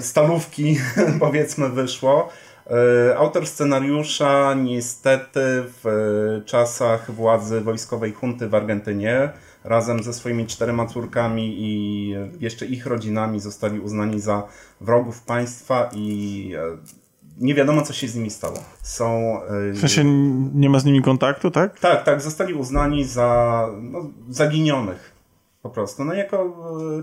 stalówki, 0.00 0.78
powiedzmy, 1.20 1.68
wyszło. 1.68 2.28
E, 2.70 3.16
Autor 3.18 3.46
scenariusza 3.46 4.54
niestety 4.54 5.40
w 5.42 5.86
e, 5.86 6.44
czasach 6.44 7.10
władzy 7.10 7.60
wojskowej 7.60 8.12
hunty 8.12 8.48
w 8.48 8.54
Argentynie 8.54 9.30
razem 9.64 10.02
ze 10.02 10.12
swoimi 10.12 10.46
czterema 10.46 10.86
córkami 10.86 11.54
i 11.58 12.14
jeszcze 12.40 12.66
ich 12.66 12.86
rodzinami 12.86 13.40
zostali 13.40 13.80
uznani 13.80 14.20
za 14.20 14.42
wrogów 14.80 15.22
państwa 15.22 15.90
i 15.92 16.52
e, 16.58 16.60
nie 17.38 17.54
wiadomo, 17.54 17.82
co 17.82 17.92
się 17.92 18.08
z 18.08 18.14
nimi 18.16 18.30
stało. 18.30 18.58
Są... 18.82 19.40
W 19.72 19.78
sensie 19.80 20.04
nie 20.54 20.70
ma 20.70 20.78
z 20.78 20.84
nimi 20.84 21.02
kontaktu, 21.02 21.50
tak? 21.50 21.80
Tak, 21.80 22.04
tak, 22.04 22.20
zostali 22.20 22.54
uznani 22.54 23.04
za 23.04 23.68
no, 23.80 24.10
zaginionych 24.28 25.14
po 25.64 25.70
prostu. 25.70 26.04
No 26.04 26.14
jako 26.14 26.36
e, 27.00 27.02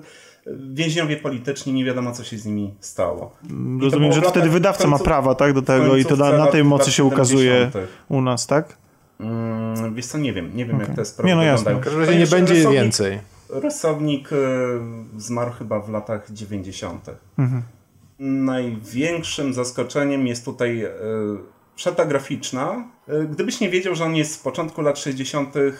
więźniowie 0.73 1.17
polityczni, 1.17 1.73
nie 1.73 1.85
wiadomo, 1.85 2.11
co 2.11 2.23
się 2.23 2.37
z 2.37 2.45
nimi 2.45 2.73
stało. 2.79 3.35
I 3.43 3.47
to 3.79 3.85
Rozumiem, 3.85 4.13
że 4.13 4.21
wtedy 4.21 4.49
wydawca 4.49 4.87
ma 4.87 4.97
końcu- 4.97 5.03
prawa, 5.05 5.35
tak, 5.35 5.53
do 5.53 5.61
tego 5.61 5.95
i 5.97 6.05
to 6.05 6.15
na, 6.15 6.37
na 6.37 6.47
tej 6.47 6.63
mocy 6.63 6.91
się 6.91 7.03
ukazuje 7.03 7.51
70. 7.53 7.87
u 8.09 8.21
nas, 8.21 8.47
tak? 8.47 8.77
Mm, 9.19 9.95
wiesz 9.95 10.05
co, 10.05 10.17
nie 10.17 10.33
wiem, 10.33 10.51
nie 10.55 10.65
wiem 10.65 10.75
Okej. 10.75 10.87
jak 10.87 10.95
te 10.97 11.05
sprawy 11.05 11.29
Nie, 11.29 11.35
no 11.35 11.43
jasne. 11.43 11.57
wyglądają. 11.75 11.81
W 11.81 11.83
każdym 11.83 12.01
razie 12.01 12.19
nie 12.19 12.27
będzie 12.41 12.53
rysownik- 12.53 12.73
więcej. 12.73 13.19
Rysownik 13.49 14.29
e, 14.33 14.35
zmarł 15.17 15.51
chyba 15.51 15.79
w 15.79 15.89
latach 15.89 16.31
90. 16.31 17.05
Mhm. 17.37 17.61
Największym 18.19 19.53
zaskoczeniem 19.53 20.27
jest 20.27 20.45
tutaj 20.45 20.85
szata 21.75 22.05
graficzna. 22.05 22.83
E, 23.07 23.25
Gdybyś 23.25 23.59
nie 23.59 23.69
wiedział, 23.69 23.95
że 23.95 24.05
on 24.05 24.15
jest 24.15 24.31
z 24.33 24.37
początku 24.37 24.81
lat 24.81 24.99
60., 24.99 25.55
e, 25.57 25.71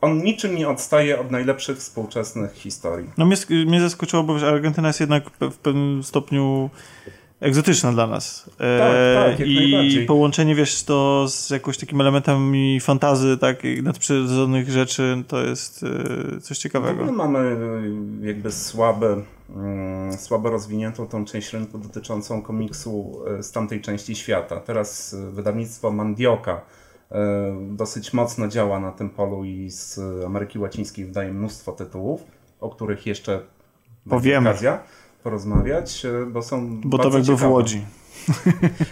on 0.00 0.18
niczym 0.18 0.56
nie 0.56 0.68
odstaje 0.68 1.20
od 1.20 1.30
najlepszych 1.30 1.78
współczesnych 1.78 2.52
historii. 2.52 3.10
No 3.18 3.26
mnie, 3.26 3.36
mnie 3.66 3.80
zaskoczyło, 3.80 4.22
bo 4.22 4.48
Argentyna 4.48 4.88
jest 4.88 5.00
jednak 5.00 5.30
w 5.40 5.56
pewnym 5.56 6.02
stopniu 6.02 6.70
egzotyczna 7.40 7.92
dla 7.92 8.06
nas. 8.06 8.50
E, 8.60 8.78
Tak, 8.78 9.24
tak, 9.24 9.38
jak 9.38 9.48
I 9.48 10.04
połączenie, 10.06 10.54
wiesz, 10.54 10.82
to 10.82 11.26
z 11.28 11.50
jakąś 11.50 11.78
takim 11.78 12.00
elementami 12.00 12.80
fantazy, 12.80 13.38
tak, 13.38 13.64
i 13.64 13.82
nadprzyrodzonych 13.82 14.70
rzeczy, 14.70 15.24
to 15.28 15.42
jest 15.42 15.84
e, 16.36 16.40
coś 16.40 16.58
ciekawego. 16.58 17.02
ogóle 17.02 17.16
mamy 17.16 17.38
e, 17.38 18.26
jakby 18.26 18.52
słabe, 18.52 19.22
mm, 19.56 20.18
słabo 20.18 20.50
rozwiniętą 20.50 21.06
tą 21.06 21.24
część 21.24 21.52
rynku 21.52 21.78
dotyczącą 21.78 22.42
komiksu 22.42 23.20
z 23.40 23.52
tamtej 23.52 23.80
części 23.80 24.14
świata. 24.14 24.60
Teraz 24.60 25.16
wydawnictwo 25.30 25.90
Mandioka 25.90 26.60
dosyć 27.70 28.12
mocno 28.12 28.48
działa 28.48 28.80
na 28.80 28.92
tym 28.92 29.10
polu 29.10 29.44
i 29.44 29.70
z 29.70 30.00
Ameryki 30.26 30.58
Łacińskiej 30.58 31.04
wydaje 31.04 31.32
mnóstwo 31.32 31.72
tytułów, 31.72 32.20
o 32.60 32.70
których 32.70 33.06
jeszcze 33.06 33.40
Powiemy. 34.08 34.50
okazja 34.50 34.82
porozmawiać, 35.22 36.04
e, 36.04 36.26
bo 36.26 36.42
są 36.42 36.80
Bo 36.84 36.98
to 36.98 37.10
w. 37.10 37.42
Łodzi. 37.50 37.84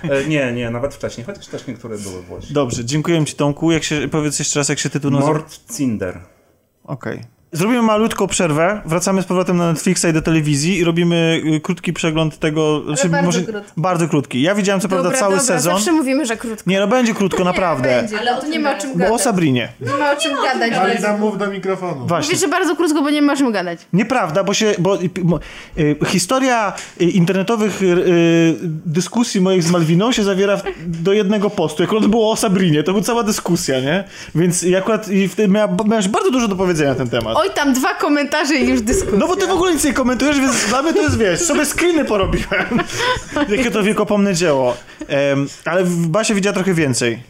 E, 0.02 0.24
Nie, 0.28 0.52
nie, 0.52 0.70
nawet 0.70 0.94
wcześniej, 0.94 1.26
chociaż 1.26 1.46
też 1.46 1.66
niektóre 1.66 1.98
były 1.98 2.22
w 2.22 2.30
Łodzi. 2.30 2.54
Dobrze, 2.54 2.84
dziękuję 2.84 3.24
Ci 3.24 3.34
Tomku. 3.34 3.72
Jak 3.72 3.84
się, 3.84 4.08
powiedz 4.10 4.38
jeszcze 4.38 4.60
raz, 4.60 4.68
jak 4.68 4.78
się 4.78 4.90
tytuł 4.90 5.10
nazywa? 5.10 5.32
Mord 5.32 5.76
Cinder. 5.76 6.20
Okej. 6.84 7.20
Zrobimy 7.56 7.82
malutką 7.82 8.26
przerwę, 8.26 8.80
wracamy 8.86 9.22
z 9.22 9.24
powrotem 9.24 9.56
na 9.56 9.72
Netflixa 9.72 10.04
i 10.10 10.12
do 10.12 10.22
telewizji 10.22 10.78
i 10.78 10.84
robimy 10.84 11.40
y, 11.56 11.60
krótki 11.60 11.92
przegląd 11.92 12.38
tego... 12.38 12.82
znaczy, 12.86 13.08
bardzo 13.08 13.42
krótki. 13.42 13.72
Bardzo 13.76 14.08
krótki. 14.08 14.42
Ja 14.42 14.54
widziałem 14.54 14.80
co 14.80 14.88
prawda 14.88 15.04
Dobra, 15.04 15.18
cały 15.20 15.32
dobra, 15.36 15.44
sezon. 15.46 15.74
zawsze 15.74 15.92
mówimy, 15.92 16.26
że 16.26 16.36
krótko. 16.36 16.70
Nie, 16.70 16.80
no 16.80 16.86
będzie 16.86 17.14
krótko, 17.14 17.44
naprawdę. 17.44 17.88
Będzie, 17.88 18.18
ale 18.20 18.40
to 18.40 18.46
nie 18.46 18.58
ma 18.60 18.76
o 18.76 18.80
czym 18.80 18.92
gadać. 18.92 19.08
Bo 19.08 19.14
o 19.14 19.18
Sabrinie. 19.18 19.68
Nie 19.80 19.94
ma 19.94 20.12
o 20.12 20.16
czym 20.16 20.32
gadać. 20.34 20.72
Alida, 20.72 21.16
mów 21.16 21.38
do 21.38 21.46
mikrofonu. 21.46 22.06
Właśnie. 22.06 22.34
Mówię, 22.34 22.40
że 22.46 22.48
bardzo 22.48 22.76
krótko, 22.76 23.02
bo 23.02 23.10
nie 23.10 23.22
ma 23.22 23.32
o 23.32 23.36
czym 23.36 23.52
gadać. 23.52 23.78
Nieprawda, 23.92 24.44
bo 24.44 24.54
się. 24.54 24.74
Bo, 24.78 24.96
y, 25.02 25.10
mo- 25.24 25.40
y, 25.78 25.96
historia 26.06 26.72
y, 27.00 27.04
internetowych 27.04 27.82
y, 27.82 27.84
y, 27.86 28.54
dyskusji 28.86 29.40
moich 29.40 29.62
z 29.62 29.70
Malwiną 29.70 30.12
się 30.12 30.24
zawiera 30.24 30.56
w, 30.56 30.62
do 30.86 31.12
jednego 31.12 31.50
postu. 31.50 31.82
Jak 31.82 31.92
ono 31.92 32.08
było 32.08 32.30
o 32.32 32.36
Sabrinie, 32.36 32.82
to 32.82 32.92
była 32.92 33.04
cała 33.04 33.22
dyskusja, 33.22 33.80
nie? 33.80 34.04
Więc 34.34 34.64
akurat 34.78 35.08
i 35.08 35.28
wtedy 35.28 35.48
miała, 35.52 35.72
miałeś 35.86 36.08
bardzo 36.08 36.30
dużo 36.30 36.48
do 36.48 36.56
powiedzenia 36.56 36.90
na 36.90 36.96
ten 36.96 37.08
temat. 37.08 37.36
Oj, 37.47 37.55
tam 37.55 37.73
dwa 37.73 37.94
komentarze 37.94 38.55
i 38.55 38.68
już 38.68 38.81
dyskusja. 38.81 39.18
No 39.18 39.28
bo 39.28 39.36
ty 39.36 39.47
w 39.47 39.50
ogóle 39.50 39.73
nic 39.75 39.84
nie 39.84 39.92
komentujesz, 39.92 40.41
więc 40.41 40.65
dla 40.68 40.83
mnie 40.83 40.92
to 40.94 41.02
jest, 41.02 41.18
wiesz, 41.18 41.41
sobie 41.41 41.65
screeny 41.66 42.05
porobiłem. 42.05 42.81
Jakie 43.57 43.70
to 43.70 43.83
wiekopomne 43.83 44.34
dzieło. 44.34 44.76
Em, 45.08 45.49
ale 45.65 45.84
w 45.84 46.07
Basie 46.07 46.34
widziała 46.34 46.55
trochę 46.55 46.75
więcej. 46.75 47.23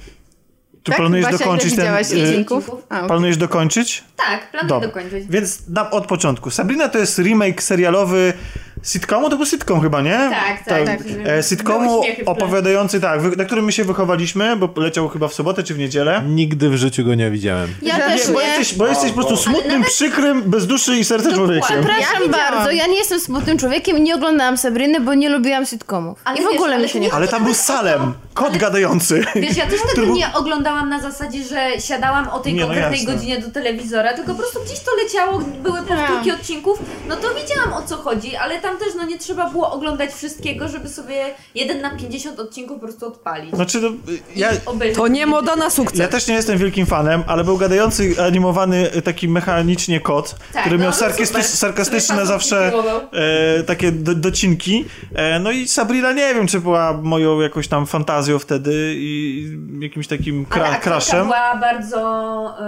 Czy 0.82 0.90
Tak? 0.92 0.96
planujesz 1.00 1.26
Basia, 1.26 1.38
dokończyć 1.38 1.76
ten... 1.76 1.94
y, 1.94 1.98
odcinków? 2.00 2.70
A, 2.88 2.96
okej. 2.96 3.08
Planujesz 3.08 3.36
dokończyć? 3.36 4.04
Tak, 4.16 4.50
planuję 4.50 4.68
Dobra. 4.68 4.88
dokończyć. 4.88 5.26
Więc 5.28 5.68
na, 5.68 5.90
od 5.90 6.06
początku. 6.06 6.50
Sabrina 6.50 6.88
to 6.88 6.98
jest 6.98 7.18
remake 7.18 7.62
serialowy 7.62 8.32
sitcomu, 8.82 9.30
to 9.30 9.36
był 9.36 9.46
sitcom 9.46 9.80
chyba, 9.80 10.00
nie? 10.02 10.30
Tak, 10.30 10.64
tak, 10.64 10.86
tak. 10.86 10.98
E, 11.26 11.42
sitcomu 11.42 12.02
opowiadający, 12.26 13.00
tak, 13.00 13.36
na 13.36 13.44
którym 13.44 13.64
my 13.64 13.72
się 13.72 13.84
wychowaliśmy, 13.84 14.56
bo 14.56 14.68
leciał 14.80 15.08
chyba 15.08 15.28
w 15.28 15.34
sobotę 15.34 15.62
czy 15.62 15.74
w 15.74 15.78
niedzielę. 15.78 16.22
Nigdy 16.28 16.70
w 16.70 16.76
życiu 16.76 17.04
go 17.04 17.14
nie 17.14 17.30
widziałem. 17.30 17.68
Ja 17.82 17.96
Nie, 17.96 18.02
też 18.02 18.30
bo 18.30 18.40
nie. 18.40 18.46
jesteś, 18.46 18.74
bo 18.74 18.86
jesteś 18.86 19.10
po 19.12 19.14
prostu 19.16 19.36
smutnym, 19.36 19.84
przykrym, 19.84 20.42
bez 20.42 20.66
duszy 20.66 20.96
i 20.96 21.04
serca 21.04 21.32
człowiekiem. 21.34 21.62
Przepraszam 21.68 22.22
Ja 22.22 22.28
bardzo, 22.28 22.70
ja 22.70 22.86
nie 22.86 22.96
jestem 22.98 23.20
smutnym 23.20 23.58
człowiekiem 23.58 23.98
i 23.98 24.00
nie 24.00 24.14
oglądałam 24.14 24.56
Sabriny, 24.58 25.00
bo 25.00 25.14
nie 25.14 25.28
lubiłam 25.28 25.66
sitcomów. 25.66 26.18
Ale 26.24 26.38
I 26.38 26.42
w 26.44 26.46
ogóle 26.46 26.78
mi 26.78 26.88
się 26.88 27.00
nie- 27.00 27.12
Ale 27.12 27.28
tam 27.28 27.44
był 27.44 27.54
Salem, 27.54 28.12
kot 28.36 28.56
gadający. 28.56 29.24
Wiesz, 29.34 29.56
ja 29.56 29.66
też 29.66 29.80
tego 29.94 30.06
nie 30.06 30.32
oglądałam 30.34 30.88
na 30.88 31.00
zasadzie, 31.00 31.44
że 31.44 31.80
siadałam 31.80 32.28
o 32.28 32.38
tej 32.38 32.54
Nie, 32.54 32.60
no 32.60 32.66
konkretnej 32.66 33.00
jasne. 33.00 33.14
godzinie 33.14 33.38
do 33.40 33.50
telewizora, 33.50 34.14
tylko 34.14 34.32
po 34.32 34.38
prostu 34.38 34.60
gdzieś 34.64 34.80
to 34.80 34.90
leciało, 35.02 35.38
były 35.62 35.82
powtórki 35.82 36.32
odcinków, 36.32 36.78
no 37.08 37.16
to 37.16 37.28
wiedziałam 37.34 37.72
o 37.72 37.82
co 37.82 37.96
chodzi, 37.96 38.36
ale 38.36 38.60
tam 38.60 38.78
też 38.78 38.88
no 38.96 39.06
nie 39.06 39.18
trzeba 39.18 39.50
było 39.50 39.72
oglądać 39.72 40.12
wszystkiego, 40.14 40.68
żeby 40.68 40.88
sobie 40.88 41.24
jeden 41.54 41.80
na 41.80 41.90
50 41.90 42.40
odcinków 42.40 42.80
po 42.80 42.86
prostu 42.86 43.06
odpalić. 43.06 43.54
Znaczy, 43.54 43.80
no, 43.80 43.90
ja. 44.36 44.48
To 44.94 45.08
nie 45.08 45.26
moda 45.26 45.56
na 45.56 45.70
sukces. 45.70 45.98
ja 45.98 46.08
też 46.08 46.26
nie 46.26 46.34
jestem 46.34 46.58
wielkim 46.58 46.86
fanem, 46.86 47.22
ale 47.26 47.44
był 47.44 47.56
gadający, 47.56 48.14
animowany, 48.26 48.90
taki 49.04 49.28
mechanicznie 49.28 50.00
kot, 50.00 50.34
Tak, 50.52 50.60
który 50.62 50.78
no, 50.78 50.82
miał 50.82 50.90
no 50.90 50.96
sarkastyczne 51.44 52.16
Sobie 52.16 52.26
zawsze 52.26 52.72
e, 53.12 53.62
takie 53.62 53.92
do, 53.92 54.14
docinki. 54.14 54.84
E, 55.14 55.38
no 55.38 55.50
i 55.50 55.68
Sabrina 55.68 56.12
nie 56.12 56.34
wiem, 56.34 56.46
czy 56.46 56.60
była 56.60 56.92
moją 57.02 57.40
jakąś 57.40 57.68
tam 57.68 57.86
fantazją 57.86 58.25
wtedy 58.38 58.94
i 58.96 59.48
jakimś 59.80 60.06
takim 60.08 60.44
kra, 60.46 60.74
crashem. 60.80 61.22
była 61.24 61.56
bardzo 61.56 62.00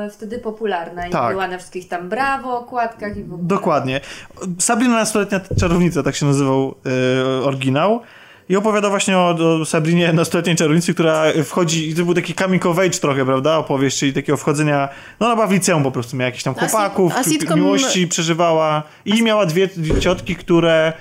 e, 0.04 0.10
wtedy 0.10 0.38
popularna 0.38 1.06
i 1.06 1.10
Tak. 1.10 1.32
była 1.32 1.48
na 1.48 1.58
wszystkich 1.58 1.88
tam 1.88 2.08
brawo, 2.08 2.58
okładkach 2.58 3.16
i 3.16 3.24
w 3.24 3.32
ogóle. 3.32 3.48
Dokładnie. 3.48 4.00
Sabrina 4.58 4.94
nastoletnia 4.94 5.40
czarownica, 5.60 6.02
tak 6.02 6.14
się 6.16 6.26
nazywał 6.26 6.74
e, 7.40 7.44
oryginał. 7.44 8.00
I 8.50 8.56
opowiada 8.56 8.88
właśnie 8.90 9.18
o, 9.18 9.28
o 9.60 9.64
Sabrinie, 9.64 10.12
nastoletniej 10.12 10.56
czarownicy, 10.56 10.94
która 10.94 11.22
wchodzi, 11.44 11.88
i 11.90 11.94
to 11.94 12.04
był 12.04 12.14
taki 12.14 12.34
coming 12.34 12.66
of 12.66 12.78
age 12.78 12.90
trochę, 12.90 13.24
prawda, 13.26 13.56
opowieść, 13.58 13.98
czyli 13.98 14.12
takiego 14.12 14.36
wchodzenia, 14.36 14.88
no 15.20 15.26
ona 15.26 15.34
była 15.34 15.46
w 15.46 15.52
liceum 15.52 15.82
po 15.82 15.90
prostu, 15.90 16.16
miała 16.16 16.26
jakichś 16.26 16.44
tam 16.44 16.54
A 16.58 16.60
sit- 16.60 16.70
chłopaków, 16.70 17.12
a 17.16 17.22
sitcom- 17.22 17.56
miłości 17.56 18.08
przeżywała 18.08 18.82
i 19.04 19.22
miała 19.22 19.46
dwie, 19.46 19.66
dwie 19.66 20.00
ciotki, 20.00 20.36
które 20.36 20.92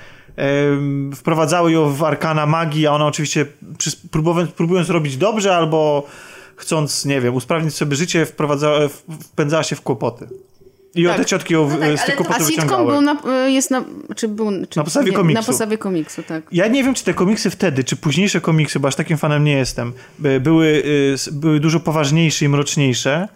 wprowadzały 1.15 1.71
ją 1.71 1.93
w 1.93 2.03
arkana 2.03 2.45
magii, 2.45 2.87
a 2.87 2.91
ona 2.91 3.05
oczywiście 3.05 3.45
próbując, 4.11 4.51
próbując 4.51 4.89
robić 4.89 5.17
dobrze 5.17 5.55
albo 5.55 6.07
chcąc, 6.55 7.05
nie 7.05 7.21
wiem, 7.21 7.35
usprawnić 7.35 7.75
sobie 7.75 7.95
życie, 7.95 8.25
wprowadzała, 8.25 8.79
wpędzała 9.21 9.63
się 9.63 9.75
w 9.75 9.81
kłopoty. 9.81 10.27
I 10.95 11.07
o 11.07 11.09
Tak. 11.09 11.17
te 11.19 11.25
ciotki 11.25 11.53
ją 11.53 11.69
No 11.69 11.77
tak, 11.77 11.99
z 11.99 12.05
tych 12.05 12.15
kłopotów 12.15 12.47
wyciągały. 12.47 12.91
był 12.91 13.01
na, 13.01 13.45
y, 13.47 13.51
jest 13.51 13.71
na, 13.71 13.83
czy 14.15 14.27
był, 14.27 14.51
czy, 14.69 14.77
Na 14.79 14.83
podstawie 14.83 15.11
nie, 15.11 15.17
komiksu. 15.17 15.41
Na 15.41 15.45
podstawie 15.45 15.77
komiksu, 15.77 16.23
tak. 16.23 16.43
Ja 16.51 16.67
nie 16.67 16.83
wiem, 16.83 16.93
czy 16.93 17.03
te 17.03 17.13
komiksy 17.13 17.49
wtedy, 17.49 17.83
czy 17.83 17.95
późniejsze 17.95 18.41
komiksy, 18.41 18.79
bo 18.79 18.87
aż 18.87 18.95
takim 18.95 19.17
fanem 19.17 19.43
nie 19.43 19.53
jestem, 19.57 19.93
by- 20.19 20.39
były, 20.39 20.65
y, 20.67 21.15
były 21.31 21.59
dużo 21.59 21.79
poważniejsze 21.79 22.45
i 22.45 22.49
mroczniejsze. 22.49 23.27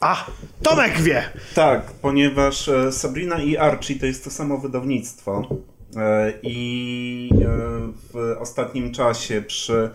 A, 0.00 0.26
Tomek 0.62 1.00
wie! 1.00 1.22
Tak, 1.54 1.82
ponieważ 2.02 2.68
e, 2.68 2.92
Sabrina 2.92 3.38
i 3.42 3.56
Archie 3.56 3.94
to 3.98 4.06
jest 4.06 4.24
to 4.24 4.30
samo 4.30 4.58
wydawnictwo. 4.58 5.48
E, 5.96 6.32
I 6.42 7.30
e, 7.32 7.48
w 8.12 8.36
ostatnim 8.38 8.92
czasie 8.92 9.42
przy 9.42 9.90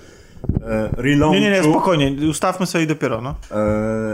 e, 0.64 0.90
relaunchu 0.98 1.34
Nie, 1.34 1.42
nie, 1.42 1.52
nie, 1.52 1.64
spokojnie, 1.64 2.30
ustawmy 2.30 2.66
sobie 2.66 2.88
dopiero, 2.88 3.22
no. 3.22 3.36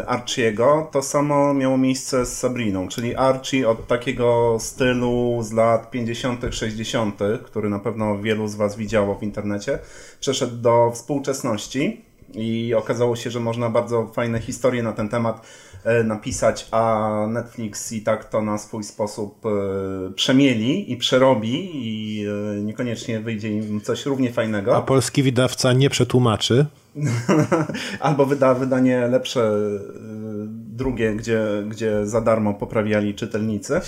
Archiego 0.08 0.90
to 0.92 1.02
samo 1.02 1.54
miało 1.54 1.78
miejsce 1.78 2.26
z 2.26 2.38
Sabriną, 2.38 2.88
czyli 2.88 3.16
Archie 3.16 3.70
od 3.70 3.88
takiego 3.88 4.58
stylu 4.60 5.40
z 5.44 5.52
lat 5.52 5.92
50., 5.92 6.42
60., 6.52 7.20
który 7.44 7.70
na 7.70 7.80
pewno 7.80 8.18
wielu 8.18 8.48
z 8.48 8.56
Was 8.56 8.78
widziało 8.78 9.16
w 9.16 9.24
internecie, 9.24 9.80
przeszedł 10.20 10.58
do 10.58 10.92
współczesności 10.94 12.06
i 12.34 12.74
okazało 12.74 13.16
się, 13.16 13.32
że 13.32 13.40
można 13.40 13.70
bardzo 13.70 14.08
fajne 14.08 14.40
historie 14.40 14.84
na 14.84 14.94
ten 14.94 15.10
temat 15.10 15.46
napisać, 16.04 16.68
a 16.72 17.10
Netflix 17.30 17.92
i 17.92 18.02
tak 18.02 18.30
to 18.30 18.42
na 18.42 18.58
swój 18.58 18.84
sposób 18.84 19.46
e, 19.46 19.50
przemieli 20.14 20.92
i 20.92 20.98
przerobi 20.98 21.72
i 21.74 22.26
e, 22.28 22.62
niekoniecznie 22.62 23.20
wyjdzie 23.20 23.50
im 23.50 23.82
coś 23.82 24.06
równie 24.06 24.32
fajnego. 24.32 24.78
A 24.78 24.82
polski 24.82 25.24
wydawca 25.24 25.74
nie 25.74 25.90
przetłumaczy. 25.90 26.66
Albo 28.00 28.26
wyda 28.26 28.54
wydanie 28.54 29.08
lepsze 29.08 29.52
drugie, 30.80 31.16
gdzie, 31.16 31.42
gdzie 31.68 32.08
za 32.08 32.22
darmo 32.22 32.54
poprawiali 32.54 33.16
czytelnicy. 33.16 33.82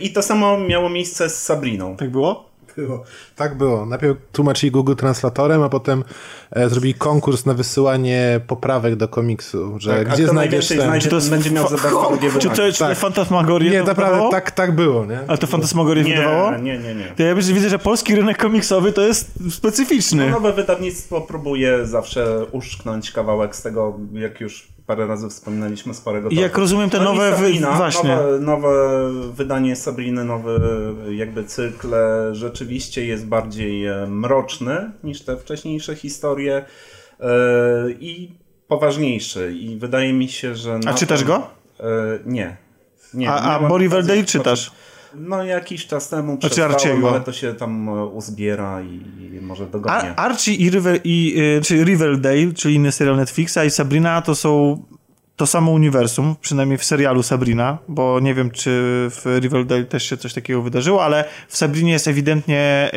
I 0.00 0.12
to 0.12 0.22
samo 0.22 0.58
miało 0.58 0.90
miejsce 0.90 1.30
z 1.30 1.42
Sabriną. 1.42 1.96
Tak 1.96 2.10
było? 2.10 2.45
Było. 2.76 3.04
Tak 3.36 3.58
było. 3.58 3.86
Najpierw 3.86 4.16
tłumaczyli 4.32 4.70
Google 4.72 4.94
Translatorem, 4.94 5.62
a 5.62 5.68
potem 5.68 6.04
e, 6.50 6.68
zrobili 6.68 6.94
konkurs 6.94 7.46
na 7.46 7.54
wysyłanie 7.54 8.40
poprawek 8.46 8.96
do 8.96 9.08
komiksu, 9.08 9.74
że 9.78 9.96
Tak, 9.98 10.08
a 10.08 10.14
gdzie 10.14 10.28
znajdziesz 10.28 10.68
ten... 10.68 10.80
znajdzie, 10.80 11.04
Czy 11.04 11.10
to 11.10 11.16
jest 11.16 11.30
będzie 11.30 11.50
miał 11.50 11.68
za 11.68 11.76
darmo 11.76 12.08
drugie 12.08 12.30
Czy 12.38 12.50
to 12.50 12.66
jest 12.66 12.78
Tak. 12.78 12.98
fantasmagoria? 12.98 13.70
Nie, 13.72 13.82
naprawdę, 13.82 14.28
tak, 14.30 14.50
tak 14.50 14.74
było, 14.74 15.04
nie? 15.06 15.18
Ale 15.28 15.38
to 15.38 15.46
fantasmagoria 15.46 16.02
Nie, 16.04 16.16
wydawało? 16.16 16.56
nie, 16.56 16.78
nie, 16.78 16.94
nie. 16.94 17.12
To 17.16 17.22
ja 17.22 17.34
widzę, 17.34 17.68
że 17.68 17.78
polski 17.78 18.14
rynek 18.16 18.38
komiksowy 18.38 18.92
to 18.92 19.02
jest 19.02 19.32
specyficzny. 19.50 20.24
No, 20.26 20.30
nowe 20.30 20.52
wydawnictwo 20.52 21.20
próbuje 21.20 21.86
zawsze 21.86 22.44
uszczknąć 22.52 23.12
kawałek 23.12 23.56
z 23.56 23.62
tego, 23.62 23.98
jak 24.12 24.40
już 24.40 24.68
parę 24.86 25.06
razy 25.06 25.28
wspominaliśmy, 25.28 25.94
sporego 25.94 26.28
I 26.28 26.36
jak 26.36 26.58
rozumiem, 26.58 26.90
te 26.90 26.98
No 26.98 27.04
nowe 27.04 27.30
wy- 27.30 27.36
Sabrina, 27.36 27.72
właśnie. 27.72 28.16
Nowe, 28.16 28.38
nowe 28.40 28.70
wydanie 29.32 29.76
Sabriny, 29.76 30.24
nowy 30.24 30.60
jakby 31.10 31.44
cykl 31.44 31.94
e, 31.94 32.34
rzeczywiście 32.34 33.06
jest 33.06 33.26
bardziej 33.26 33.86
e, 33.86 34.06
mroczny 34.06 34.90
niż 35.04 35.22
te 35.22 35.36
wcześniejsze 35.36 35.94
historie 35.96 36.64
e, 37.20 37.26
i 38.00 38.30
poważniejszy. 38.68 39.52
I 39.54 39.76
wydaje 39.76 40.12
mi 40.12 40.28
się, 40.28 40.54
że... 40.54 40.78
na 40.78 40.94
czytasz 40.94 41.18
tym- 41.18 41.28
go? 41.28 41.50
Nie. 42.26 42.56
nie 43.14 43.30
A- 43.30 43.40
a 43.40 43.48
miałem 43.48 43.68
Bo 43.68 43.78
Riverdale 43.78 44.12
okazji 44.20 44.32
czytasz? 44.32 44.64
zobaczyć. 44.64 44.85
No 45.14 45.44
jakiś 45.44 45.86
czas 45.86 46.08
temu 46.08 46.38
Znaczy 46.40 46.64
Archiego. 46.64 47.10
ale 47.10 47.20
to 47.20 47.32
się 47.32 47.54
tam 47.54 47.88
e, 47.88 48.04
uzbiera 48.06 48.82
i, 48.82 49.00
i 49.36 49.40
może 49.40 49.66
dogonię. 49.66 50.14
A 50.16 50.22
Archie 50.22 50.54
i, 50.54 50.70
River, 50.70 51.00
i 51.04 51.34
y, 51.58 51.60
czy 51.64 51.84
Riverdale, 51.84 52.52
czyli 52.54 52.74
inny 52.74 52.92
serial 52.92 53.16
Netflixa 53.16 53.58
i 53.66 53.70
Sabrina 53.70 54.22
to 54.22 54.34
są 54.34 54.82
to 55.36 55.46
samo 55.46 55.72
uniwersum, 55.72 56.36
przynajmniej 56.40 56.78
w 56.78 56.84
serialu 56.84 57.22
Sabrina, 57.22 57.78
bo 57.88 58.20
nie 58.20 58.34
wiem, 58.34 58.50
czy 58.50 58.70
w 59.10 59.38
Riverdale 59.40 59.84
też 59.84 60.08
się 60.08 60.16
coś 60.16 60.34
takiego 60.34 60.62
wydarzyło, 60.62 61.04
ale 61.04 61.24
w 61.48 61.56
Sabrinie 61.56 61.92
jest 61.92 62.08
ewidentnie 62.08 62.90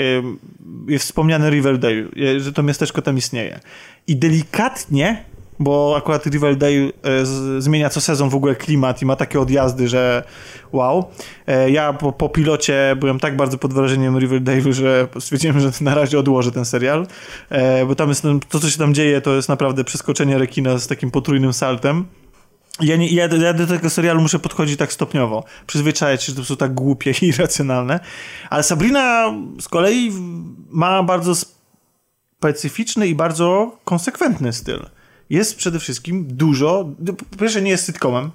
jest 0.88 1.05
wspomniane 1.05 1.49
Riverdale, 1.49 2.05
y, 2.17 2.39
że 2.39 2.53
to 2.53 2.63
miasteczko 2.63 3.01
tam 3.01 3.17
istnieje. 3.17 3.59
I 4.07 4.15
delikatnie, 4.15 5.25
bo 5.59 5.95
akurat 5.97 6.25
Riverdale 6.25 6.91
z, 7.23 7.63
zmienia 7.63 7.89
co 7.89 8.01
sezon 8.01 8.29
w 8.29 8.35
ogóle 8.35 8.55
klimat 8.55 9.01
i 9.01 9.05
ma 9.05 9.15
takie 9.15 9.39
odjazdy, 9.39 9.88
że 9.88 10.23
wow. 10.71 11.05
E, 11.47 11.71
Ja 11.71 11.93
po, 11.93 12.11
po 12.11 12.29
pilocie 12.29 12.95
byłem 12.99 13.19
tak 13.19 13.38
bardzo 13.38 13.57
pod 13.57 13.73
wrażeniem 13.73 14.19
Riverdale, 14.19 14.73
że 14.73 15.07
stwierdziłem, 15.19 15.59
że 15.59 15.71
na 15.81 15.95
razie 15.95 16.19
odłożę 16.19 16.51
ten 16.51 16.65
serial, 16.65 17.07
e, 17.49 17.85
bo 17.85 17.95
tam 17.95 18.09
jest, 18.09 18.23
to, 18.49 18.59
co 18.59 18.69
się 18.69 18.77
tam 18.77 18.93
dzieje, 18.93 19.21
to 19.21 19.35
jest 19.35 19.49
naprawdę 19.49 19.83
przeskoczenie 19.83 20.38
rekina 20.38 20.77
z 20.77 20.88
takim 20.88 21.11
potrójnym 21.11 21.53
saltem. 21.53 22.05
Ja, 22.81 22.95
nie, 22.95 23.07
ja, 23.07 23.27
ja 23.27 23.53
do 23.53 23.67
tego 23.67 23.89
serialu 23.89 24.21
muszę 24.21 24.39
podchodzić 24.39 24.77
tak 24.77 24.93
stopniowo. 24.93 25.43
Przyzwyczajać 25.67 26.23
się, 26.23 26.31
że 26.31 26.35
to 26.35 26.45
są 26.45 26.55
tak 26.55 26.73
głupie 26.73 27.11
i 27.21 27.25
irracjonalne. 27.25 27.99
Ale 28.49 28.63
Sabrina 28.63 29.33
z 29.59 29.67
kolei 29.67 30.11
ma 30.69 31.03
bardzo 31.03 31.33
specyficzny 32.39 33.07
i 33.07 33.15
bardzo 33.15 33.77
konsekwentny 33.85 34.53
styl. 34.53 34.85
Jest 35.30 35.58
przede 35.58 35.80
wszystkim 35.80 36.25
dużo, 36.27 36.90
po 37.32 37.35
pierwsze 37.35 37.61
nie 37.61 37.72
jest 37.72 37.85
sitcomem, 37.85 38.32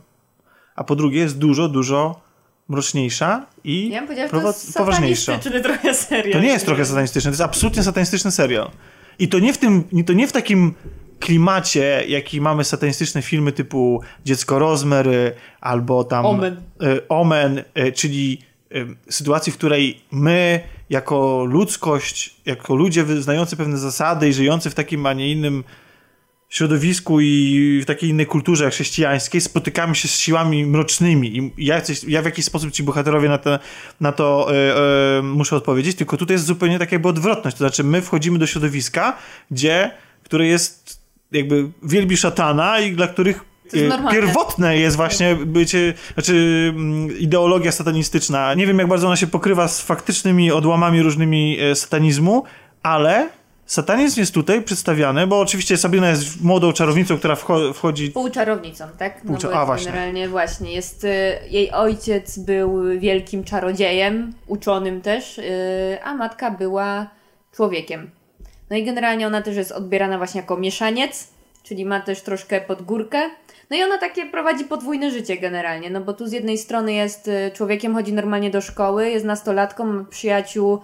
a 0.76 0.84
po 0.84 0.97
drugie 0.97 1.18
jest 1.18 1.39
dużo, 1.39 1.68
dużo 1.68 2.20
mroczniejsza 2.68 3.47
i 3.64 3.89
Ja 3.89 4.06
bym 4.06 4.16
że 4.16 4.28
to 4.28 4.55
poważniejsza. 4.78 5.39
trochę 5.39 5.94
serial. 5.94 6.32
To 6.32 6.40
nie 6.40 6.52
jest 6.52 6.66
trochę 6.66 6.84
satanistyczny, 6.84 7.31
to 7.31 7.32
jest 7.32 7.40
absolutnie 7.42 7.82
satanistyczny 7.82 8.31
serial. 8.31 8.70
I 9.18 9.28
to 9.28 9.39
nie 9.39 9.52
w 9.52 9.58
tym, 9.58 9.84
to 10.06 10.12
nie 10.12 10.28
w 10.28 10.32
takim 10.32 10.74
klimacie, 11.20 12.05
jaki 12.08 12.40
mamy 12.40 12.64
satanistyczne 12.64 13.23
filmy 13.23 13.52
typu 13.52 14.00
Dziecko 14.24 14.58
Rozmery 14.58 15.34
albo 15.60 16.05
tam 16.05 16.26
Omen. 16.26 16.56
e, 16.82 17.08
Omen, 17.08 17.62
e, 17.74 17.92
czyli 17.92 18.39
e, 18.74 18.86
sytuacji, 19.12 19.52
w 19.52 19.56
której 19.56 20.00
my 20.10 20.60
jako 20.90 21.44
ludzkość, 21.44 22.36
jako 22.47 22.74
ludzie 22.74 23.05
wyznający 23.05 23.56
pewne 23.56 23.78
zasady 23.78 24.28
i 24.28 24.32
żyjący 24.32 24.70
w 24.70 24.74
takim, 24.74 25.06
a 25.06 25.12
nie 25.12 25.32
innym 25.32 25.64
środowisku 26.55 27.20
i 27.20 27.81
w 27.83 27.86
takiej 27.86 28.10
innej 28.10 28.26
kulturze 28.26 28.70
chrześcijańskiej 28.70 29.41
spotykamy 29.41 29.94
się 29.94 30.08
z 30.08 30.18
siłami 30.18 30.66
mrocznymi 30.66 31.36
i 31.36 31.52
ja, 31.66 31.81
coś, 31.81 32.05
ja 32.05 32.23
w 32.23 32.24
jakiś 32.24 32.44
sposób 32.44 32.70
ci 32.70 32.83
bohaterowie 32.83 33.28
na 33.28 33.39
to, 33.39 33.58
na 34.00 34.12
to 34.12 34.55
e, 34.55 34.76
e, 35.18 35.23
muszę 35.23 35.57
odpowiedzieć, 35.57 35.97
tylko 35.97 36.16
tutaj 36.16 36.34
jest 36.34 36.44
zupełnie 36.44 36.78
taka 36.78 36.94
jakby 36.94 37.08
odwrotność, 37.08 37.57
to 37.57 37.58
znaczy 37.58 37.84
my 37.84 38.02
wchodzimy 38.02 38.39
do 38.39 38.47
środowiska, 38.47 39.16
gdzie, 39.50 39.91
które 40.23 40.47
jest 40.47 41.00
jakby 41.33 41.70
wielbi 41.83 42.16
szatana 42.16 42.81
i 42.81 42.92
dla 42.92 43.08
których 43.08 43.44
jest 43.73 43.92
e, 43.92 44.10
pierwotne 44.10 44.78
jest 44.78 44.97
właśnie 44.97 45.36
bycie, 45.36 45.94
znaczy 46.15 46.34
mm, 46.76 47.18
ideologia 47.18 47.73
satanistyczna. 47.73 48.55
Nie 48.55 48.66
wiem 48.66 48.78
jak 48.78 48.89
bardzo 48.89 49.07
ona 49.07 49.16
się 49.16 49.26
pokrywa 49.26 49.68
z 49.68 49.81
faktycznymi 49.81 50.52
odłamami 50.52 51.02
różnymi 51.02 51.58
satanizmu, 51.74 52.44
ale 52.83 53.28
satanizm 53.66 54.20
jest 54.20 54.34
tutaj 54.34 54.62
przedstawiany, 54.62 55.26
bo 55.26 55.40
oczywiście 55.40 55.76
Sabrina 55.76 56.08
jest 56.10 56.40
młodą 56.42 56.72
czarownicą, 56.72 57.18
która 57.18 57.34
wcho- 57.34 57.72
wchodzi 57.74 58.10
Półczarownicą, 58.10 58.84
tak? 58.98 59.24
No 59.24 59.34
Półcza- 59.34 59.48
bo 59.50 59.54
a, 59.60 59.66
właśnie. 59.66 59.86
Generalnie 59.92 60.28
właśnie 60.28 60.72
jest. 60.72 61.04
Y, 61.04 61.08
jej 61.50 61.70
ojciec 61.72 62.38
był 62.38 62.82
wielkim 62.98 63.44
czarodziejem, 63.44 64.32
uczonym 64.46 65.00
też, 65.00 65.38
y, 65.38 65.98
a 66.04 66.14
matka 66.14 66.50
była 66.50 67.10
człowiekiem. 67.56 68.10
No 68.70 68.76
i 68.76 68.84
generalnie 68.84 69.26
ona 69.26 69.42
też 69.42 69.56
jest 69.56 69.72
odbierana 69.72 70.18
właśnie 70.18 70.40
jako 70.40 70.56
mieszaniec, 70.56 71.28
czyli 71.62 71.84
ma 71.84 72.00
też 72.00 72.20
troszkę 72.22 72.60
pod 72.60 72.82
górkę. 72.82 73.22
No 73.70 73.76
i 73.76 73.82
ona 73.82 73.98
takie 73.98 74.26
prowadzi 74.26 74.64
podwójne 74.64 75.10
życie 75.10 75.36
generalnie, 75.36 75.90
no 75.90 76.00
bo 76.00 76.12
tu 76.12 76.26
z 76.26 76.32
jednej 76.32 76.58
strony 76.58 76.92
jest 76.92 77.28
y, 77.28 77.50
człowiekiem, 77.54 77.94
chodzi 77.94 78.12
normalnie 78.12 78.50
do 78.50 78.60
szkoły, 78.60 79.10
jest 79.10 79.24
nastolatką, 79.26 79.84
ma 79.84 80.04
przyjaciół, 80.04 80.78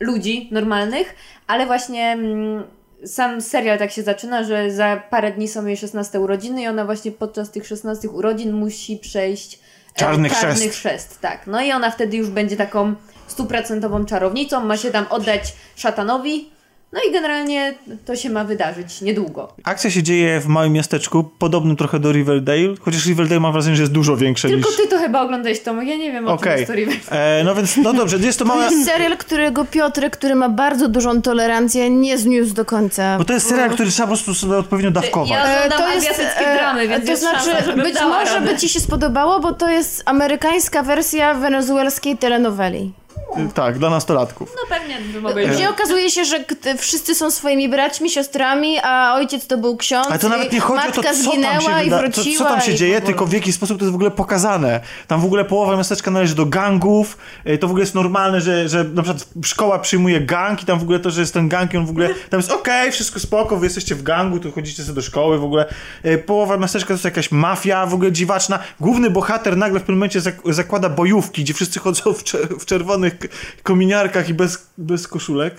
ludzi 0.00 0.48
normalnych, 0.52 1.14
ale 1.46 1.66
właśnie 1.66 2.06
mm, 2.06 2.62
sam 3.06 3.40
serial 3.40 3.78
tak 3.78 3.90
się 3.90 4.02
zaczyna, 4.02 4.42
że 4.44 4.70
za 4.70 5.02
parę 5.10 5.32
dni 5.32 5.48
są 5.48 5.66
jej 5.66 5.76
16 5.76 6.20
urodziny 6.20 6.62
i 6.62 6.68
ona 6.68 6.84
właśnie 6.84 7.12
podczas 7.12 7.50
tych 7.50 7.66
16 7.66 8.08
urodzin 8.08 8.52
musi 8.52 8.96
przejść 8.96 9.54
e, 9.54 9.98
Czarny 9.98 10.30
czarny 10.30 10.54
chrzest. 10.54 10.72
chrzest. 10.72 11.20
Tak, 11.20 11.46
no 11.46 11.62
i 11.62 11.72
ona 11.72 11.90
wtedy 11.90 12.16
już 12.16 12.28
będzie 12.28 12.56
taką 12.56 12.94
stuprocentową 13.26 14.04
czarownicą, 14.04 14.64
ma 14.64 14.76
się 14.76 14.90
tam 14.90 15.06
oddać 15.10 15.52
szatanowi, 15.76 16.50
no 16.94 17.00
i 17.08 17.12
generalnie 17.12 17.74
to 18.04 18.16
się 18.16 18.30
ma 18.30 18.44
wydarzyć 18.44 19.00
niedługo. 19.00 19.52
Akcja 19.64 19.90
się 19.90 20.02
dzieje 20.02 20.40
w 20.40 20.46
małym 20.46 20.72
miasteczku, 20.72 21.24
podobnym 21.38 21.76
trochę 21.76 21.98
do 22.00 22.12
Riverdale, 22.12 22.74
chociaż 22.80 23.06
Riverdale 23.06 23.40
mam 23.40 23.52
wrażenie, 23.52 23.76
że 23.76 23.82
jest 23.82 23.92
dużo 23.92 24.16
większe 24.16 24.48
Tylko 24.48 24.68
niż... 24.68 24.76
ty 24.76 24.88
to 24.88 24.98
chyba 24.98 25.22
oglądałeś, 25.22 25.60
Tomek, 25.60 25.88
ja 25.88 25.96
nie 25.96 26.12
wiem 26.12 26.28
o 26.28 26.38
czym 26.38 26.52
jest 26.52 26.66
to 26.66 26.74
River. 26.74 26.96
E, 27.10 27.42
no 27.44 27.54
więc, 27.54 27.76
no 27.76 27.92
dobrze, 27.92 28.16
jest 28.16 28.38
to 28.38 28.44
To 28.44 28.48
małe... 28.48 28.64
jest 28.64 28.84
serial, 28.84 29.16
którego 29.16 29.64
Piotrek, 29.64 30.16
który 30.16 30.34
ma 30.34 30.48
bardzo 30.48 30.88
dużą 30.88 31.22
tolerancję, 31.22 31.90
nie 31.90 32.18
zniósł 32.18 32.54
do 32.54 32.64
końca. 32.64 33.18
Bo 33.18 33.24
to 33.24 33.32
jest 33.32 33.48
serial, 33.48 33.70
który 33.70 33.90
trzeba 33.90 34.06
po 34.06 34.14
prostu 34.14 34.34
sobie 34.34 34.56
odpowiednio 34.56 34.90
dawkować. 34.90 35.30
Ja 35.30 35.42
oglądam 35.44 35.78
to 35.78 35.94
jest, 35.94 36.10
azjatyckie 36.10 36.46
e, 36.46 36.56
dramy, 36.56 36.88
więc 36.88 37.04
to 37.04 37.10
jest 37.10 37.22
znaczy, 37.22 37.50
szansa, 37.50 37.72
być 37.72 37.94
może 38.00 38.34
radę. 38.34 38.52
by 38.52 38.58
ci 38.58 38.68
się 38.68 38.80
spodobało, 38.80 39.40
bo 39.40 39.52
to 39.52 39.70
jest 39.70 40.02
amerykańska 40.06 40.82
wersja 40.82 41.34
wenezuelskiej 41.34 42.18
telenoweli. 42.18 42.92
Tak, 43.54 43.78
dla 43.78 43.90
nastolatków. 43.90 44.52
No 44.56 44.76
pewnie 44.76 44.98
by 45.12 45.20
mogę 45.20 45.46
Gdzie 45.46 45.70
okazuje 45.70 46.10
się, 46.10 46.24
że 46.24 46.44
wszyscy 46.78 47.14
są 47.14 47.30
swoimi 47.30 47.68
braćmi, 47.68 48.10
siostrami, 48.10 48.78
a 48.82 49.14
ojciec 49.14 49.46
to 49.46 49.58
był 49.58 49.76
ksiądz. 49.76 50.06
Ale 50.10 50.18
to 50.18 50.28
nawet 50.28 50.52
nie 50.52 50.60
chodzi 50.60 50.88
o 50.88 50.92
to, 50.92 51.02
co 51.02 51.02
tam 51.02 51.60
się, 51.60 51.68
wyda- 51.70 51.90
co, 51.90 51.98
wróciła. 51.98 52.38
co 52.38 52.44
tam 52.44 52.60
się 52.60 52.74
dzieje, 52.74 53.00
tylko 53.00 53.26
w 53.26 53.32
jaki 53.32 53.52
sposób 53.52 53.78
to 53.78 53.84
jest 53.84 53.92
w 53.92 53.94
ogóle 53.94 54.10
pokazane. 54.10 54.80
Tam 55.08 55.20
w 55.20 55.24
ogóle 55.24 55.44
połowa 55.44 55.76
miasteczka 55.76 56.10
należy 56.10 56.34
do 56.34 56.46
gangów, 56.46 57.16
e, 57.44 57.58
to 57.58 57.66
w 57.68 57.70
ogóle 57.70 57.82
jest 57.82 57.94
normalne, 57.94 58.40
że, 58.40 58.68
że 58.68 58.84
na 58.84 59.02
przykład 59.02 59.26
szkoła 59.44 59.78
przyjmuje 59.78 60.20
gang 60.20 60.62
i 60.62 60.66
tam 60.66 60.78
w 60.78 60.82
ogóle 60.82 60.98
to, 60.98 61.10
że 61.10 61.20
jest 61.20 61.34
ten 61.34 61.48
gang 61.48 61.74
i 61.74 61.76
on 61.76 61.86
w 61.86 61.90
ogóle, 61.90 62.08
tam 62.30 62.40
jest 62.40 62.50
okej, 62.52 62.92
wszystko 62.92 63.20
spoko, 63.20 63.56
wy 63.56 63.66
jesteście 63.66 63.94
w 63.94 64.02
gangu, 64.02 64.40
to 64.40 64.50
chodzicie 64.50 64.82
sobie 64.82 64.94
do 64.94 65.02
szkoły 65.02 65.38
w 65.38 65.44
ogóle. 65.44 65.66
Połowa 66.26 66.56
miasteczka 66.56 66.88
to 66.88 66.92
jest 66.94 67.04
jakaś 67.04 67.30
mafia 67.32 67.86
w 67.86 67.94
ogóle 67.94 68.12
dziwaczna. 68.12 68.58
Główny 68.80 69.10
bohater 69.10 69.56
nagle 69.56 69.78
w 69.80 69.82
pewnym 69.82 69.96
momencie 69.98 70.20
zak- 70.20 70.52
zakłada 70.52 70.88
bojówki, 70.88 71.42
gdzie 71.42 71.54
wszyscy 71.54 71.80
chodzą 71.80 72.12
w, 72.12 72.24
cze- 72.24 72.38
w 72.60 72.64
czerwonych 72.66 73.14
kominiarkach 73.62 74.28
i 74.28 74.34
bez, 74.34 74.66
bez 74.78 75.08
koszulek. 75.08 75.54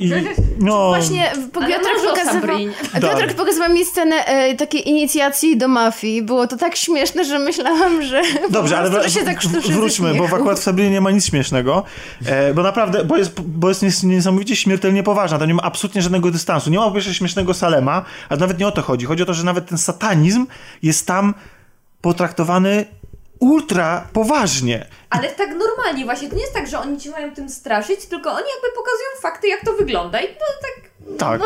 I, 0.00 0.12
no, 0.58 0.86
Właśnie 0.88 1.32
po- 1.52 1.60
Ale 1.60 1.68
Piotrek 1.74 1.96
pokazywał. 2.08 2.58
Piotrek 3.00 3.28
Tak. 3.28 3.34
pokazywał 3.36 3.72
mi 3.72 3.84
scenę 3.84 4.16
e, 4.26 4.54
takiej 4.54 4.88
inicjacji 4.88 5.56
do 5.56 5.68
mafii. 5.68 6.22
Było 6.22 6.46
to 6.46 6.56
tak 6.56 6.76
śmieszne, 6.76 7.24
że 7.24 7.38
myślałam, 7.38 8.02
że 8.02 8.22
Dobrze, 8.50 8.78
ale 8.78 8.90
wr- 8.90 9.10
się 9.10 9.24
tak 9.24 9.40
wróćmy, 9.46 10.14
bo 10.14 10.28
w 10.28 10.34
akurat 10.34 10.58
w 10.58 10.62
Sabrinie 10.62 10.90
nie 10.90 11.00
ma 11.00 11.10
nic 11.10 11.26
śmiesznego, 11.26 11.84
e, 12.26 12.54
bo 12.54 12.62
naprawdę, 12.62 13.04
bo 13.04 13.16
jest, 13.16 13.40
bo 13.40 13.68
jest 13.68 13.82
nies- 13.82 14.04
niesamowicie 14.04 14.56
śmiertelnie 14.56 15.02
poważna, 15.02 15.38
tam 15.38 15.48
nie 15.48 15.54
ma 15.54 15.62
absolutnie 15.62 16.02
żadnego 16.02 16.30
dystansu, 16.30 16.70
nie 16.70 16.78
ma 16.78 16.84
po 16.84 16.92
pierwsze 16.92 17.14
śmiesznego 17.14 17.54
Salema, 17.54 18.04
ale 18.28 18.40
nawet 18.40 18.58
nie 18.58 18.66
o 18.66 18.72
to 18.72 18.82
chodzi, 18.82 19.06
chodzi 19.06 19.22
o 19.22 19.26
to, 19.26 19.34
że 19.34 19.44
nawet 19.44 19.66
ten 19.68 19.78
satanizm 19.78 20.46
jest 20.82 21.06
tam 21.06 21.34
potraktowany 22.00 22.84
ultra 23.40 24.08
poważnie. 24.12 24.86
Ale 25.10 25.28
tak 25.28 25.50
normalnie 25.54 26.04
właśnie, 26.04 26.28
to 26.28 26.34
nie 26.34 26.40
jest 26.40 26.54
tak, 26.54 26.66
że 26.66 26.80
oni 26.80 26.98
ci 26.98 27.10
mają 27.10 27.34
tym 27.34 27.48
straszyć, 27.48 28.06
tylko 28.06 28.30
oni 28.30 28.46
jakby 28.54 28.76
pokazują 28.76 29.08
fakty, 29.20 29.48
jak 29.48 29.64
to 29.64 29.72
wygląda 29.72 30.20
i 30.20 30.28
to 30.28 30.44
tak 30.62 30.87
Tak. 31.18 31.40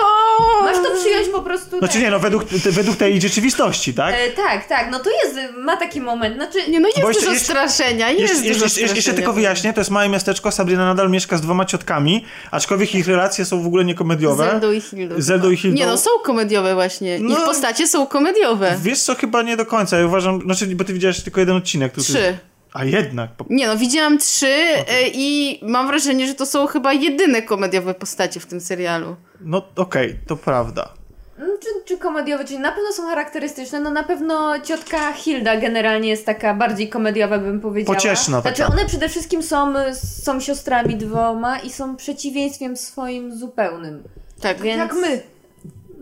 Masz 0.62 0.76
to 0.76 0.96
przyjąć 1.00 1.28
po 1.28 1.42
prostu. 1.42 1.78
Znaczy 1.78 1.94
tak. 1.94 2.02
nie, 2.02 2.10
no 2.10 2.18
według, 2.18 2.44
według 2.70 2.96
tej 2.96 3.20
rzeczywistości, 3.20 3.94
tak? 3.94 4.14
E, 4.18 4.30
tak, 4.30 4.68
tak, 4.68 4.88
no 4.90 4.98
to 4.98 5.10
jest, 5.10 5.38
ma 5.58 5.76
taki 5.76 6.00
moment, 6.00 6.36
znaczy... 6.36 6.70
Nie, 6.70 6.80
no 6.80 6.88
jest 6.88 7.00
Bo 7.02 7.08
jeszcze- 7.08 7.20
dużo 7.20 7.32
jeszcze- 7.32 7.44
straszenia, 7.44 8.10
jest 8.10 8.20
Jeszcze, 8.20 8.36
dużo 8.36 8.48
jeszcze, 8.48 8.68
straszenia. 8.68 8.94
jeszcze 8.96 9.14
tylko 9.14 9.32
wyjaśnię, 9.32 9.72
to 9.72 9.80
jest 9.80 9.90
małe 9.90 10.08
miasteczko, 10.08 10.50
Sabrina 10.52 10.84
nadal 10.84 11.10
mieszka 11.10 11.36
z 11.36 11.40
dwoma 11.40 11.64
ciotkami, 11.64 12.24
aczkolwiek 12.50 12.94
ich 12.94 13.06
relacje 13.08 13.44
są 13.44 13.62
w 13.62 13.66
ogóle 13.66 13.84
niekomediowe. 13.84 14.44
Zeldą 14.50 14.72
i 14.72 14.80
Hildą. 14.80 15.14
Zeldą 15.18 15.50
i 15.50 15.56
Hildą. 15.56 15.76
Nie 15.78 15.86
no, 15.86 15.96
są 15.96 16.10
komediowe 16.24 16.74
właśnie. 16.74 17.18
No. 17.20 17.38
Ich 17.38 17.44
postacie 17.44 17.88
są 17.88 18.06
komediowe. 18.06 18.76
Wiesz 18.82 19.00
co, 19.02 19.14
chyba 19.14 19.42
nie 19.42 19.56
do 19.56 19.66
końca. 19.66 19.98
Ja 19.98 20.06
uważam, 20.06 20.40
znaczy, 20.40 20.66
bo 20.66 20.84
ty 20.84 20.92
widziałeś 20.92 21.20
tylko 21.22 21.40
jeden 21.40 21.56
odcinek. 21.56 21.92
Trzy. 21.96 22.38
A 22.72 22.84
jednak. 22.84 23.30
Po... 23.30 23.44
Nie 23.50 23.66
no, 23.66 23.76
widziałam 23.76 24.18
trzy 24.18 24.46
e, 24.46 25.08
i 25.14 25.58
mam 25.62 25.86
wrażenie, 25.86 26.26
że 26.26 26.34
to 26.34 26.46
są 26.46 26.66
chyba 26.66 26.92
jedyne 26.92 27.42
komediowe 27.42 27.94
postacie 27.94 28.40
w 28.40 28.46
tym 28.46 28.60
serialu. 28.60 29.16
No 29.44 29.62
okej, 29.76 30.18
to 30.26 30.36
prawda. 30.36 30.92
No, 31.38 31.46
Czy, 31.60 31.68
czy 31.84 31.98
komediowe, 31.98 32.44
czyli 32.44 32.58
na 32.58 32.72
pewno 32.72 32.92
są 32.92 33.06
charakterystyczne, 33.06 33.80
no 33.80 33.90
na 33.90 34.02
pewno 34.02 34.60
ciotka 34.60 35.12
Hilda 35.12 35.56
generalnie 35.56 36.08
jest 36.08 36.26
taka 36.26 36.54
bardziej 36.54 36.88
komediowa, 36.88 37.38
bym 37.38 37.60
powiedziała. 37.60 37.96
Pocieszna 37.96 38.42
taka. 38.42 38.56
Znaczy 38.56 38.72
one 38.72 38.86
przede 38.86 39.08
wszystkim 39.08 39.42
są, 39.42 39.74
są 39.94 40.40
siostrami 40.40 40.96
dwoma 40.96 41.58
i 41.58 41.70
są 41.70 41.96
przeciwieństwem 41.96 42.76
swoim 42.76 43.38
zupełnym. 43.38 44.02
Tak. 44.40 44.60
Więc... 44.60 44.78
Jak 44.78 44.92
my. 44.94 45.31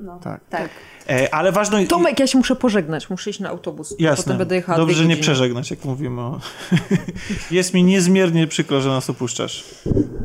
No, 0.01 0.21
Tak. 0.23 0.41
tak. 0.51 0.71
E, 1.09 1.35
ale 1.35 1.53
ważne... 1.53 1.87
Tomek, 1.87 2.21
ja 2.21 2.27
się 2.27 2.39
muszę 2.39 2.57
pożegnać, 2.57 3.11
muszę 3.11 3.31
iść 3.31 3.41
na 3.41 3.49
autobus. 3.49 3.95
Jasne. 3.99 4.25
Potem 4.25 4.39
będę 4.39 4.55
jechała 4.55 4.79
Dobrze, 4.79 4.95
że 4.95 5.07
nie 5.07 5.17
przeżegnać, 5.17 5.71
jak 5.71 5.85
mówimy. 5.85 6.21
O... 6.21 6.41
Jest 7.51 7.75
mi 7.75 7.85
niezmiernie 7.85 8.47
przykro, 8.47 8.81
że 8.81 8.89
nas 8.89 9.11
opuszczasz. 9.11 9.65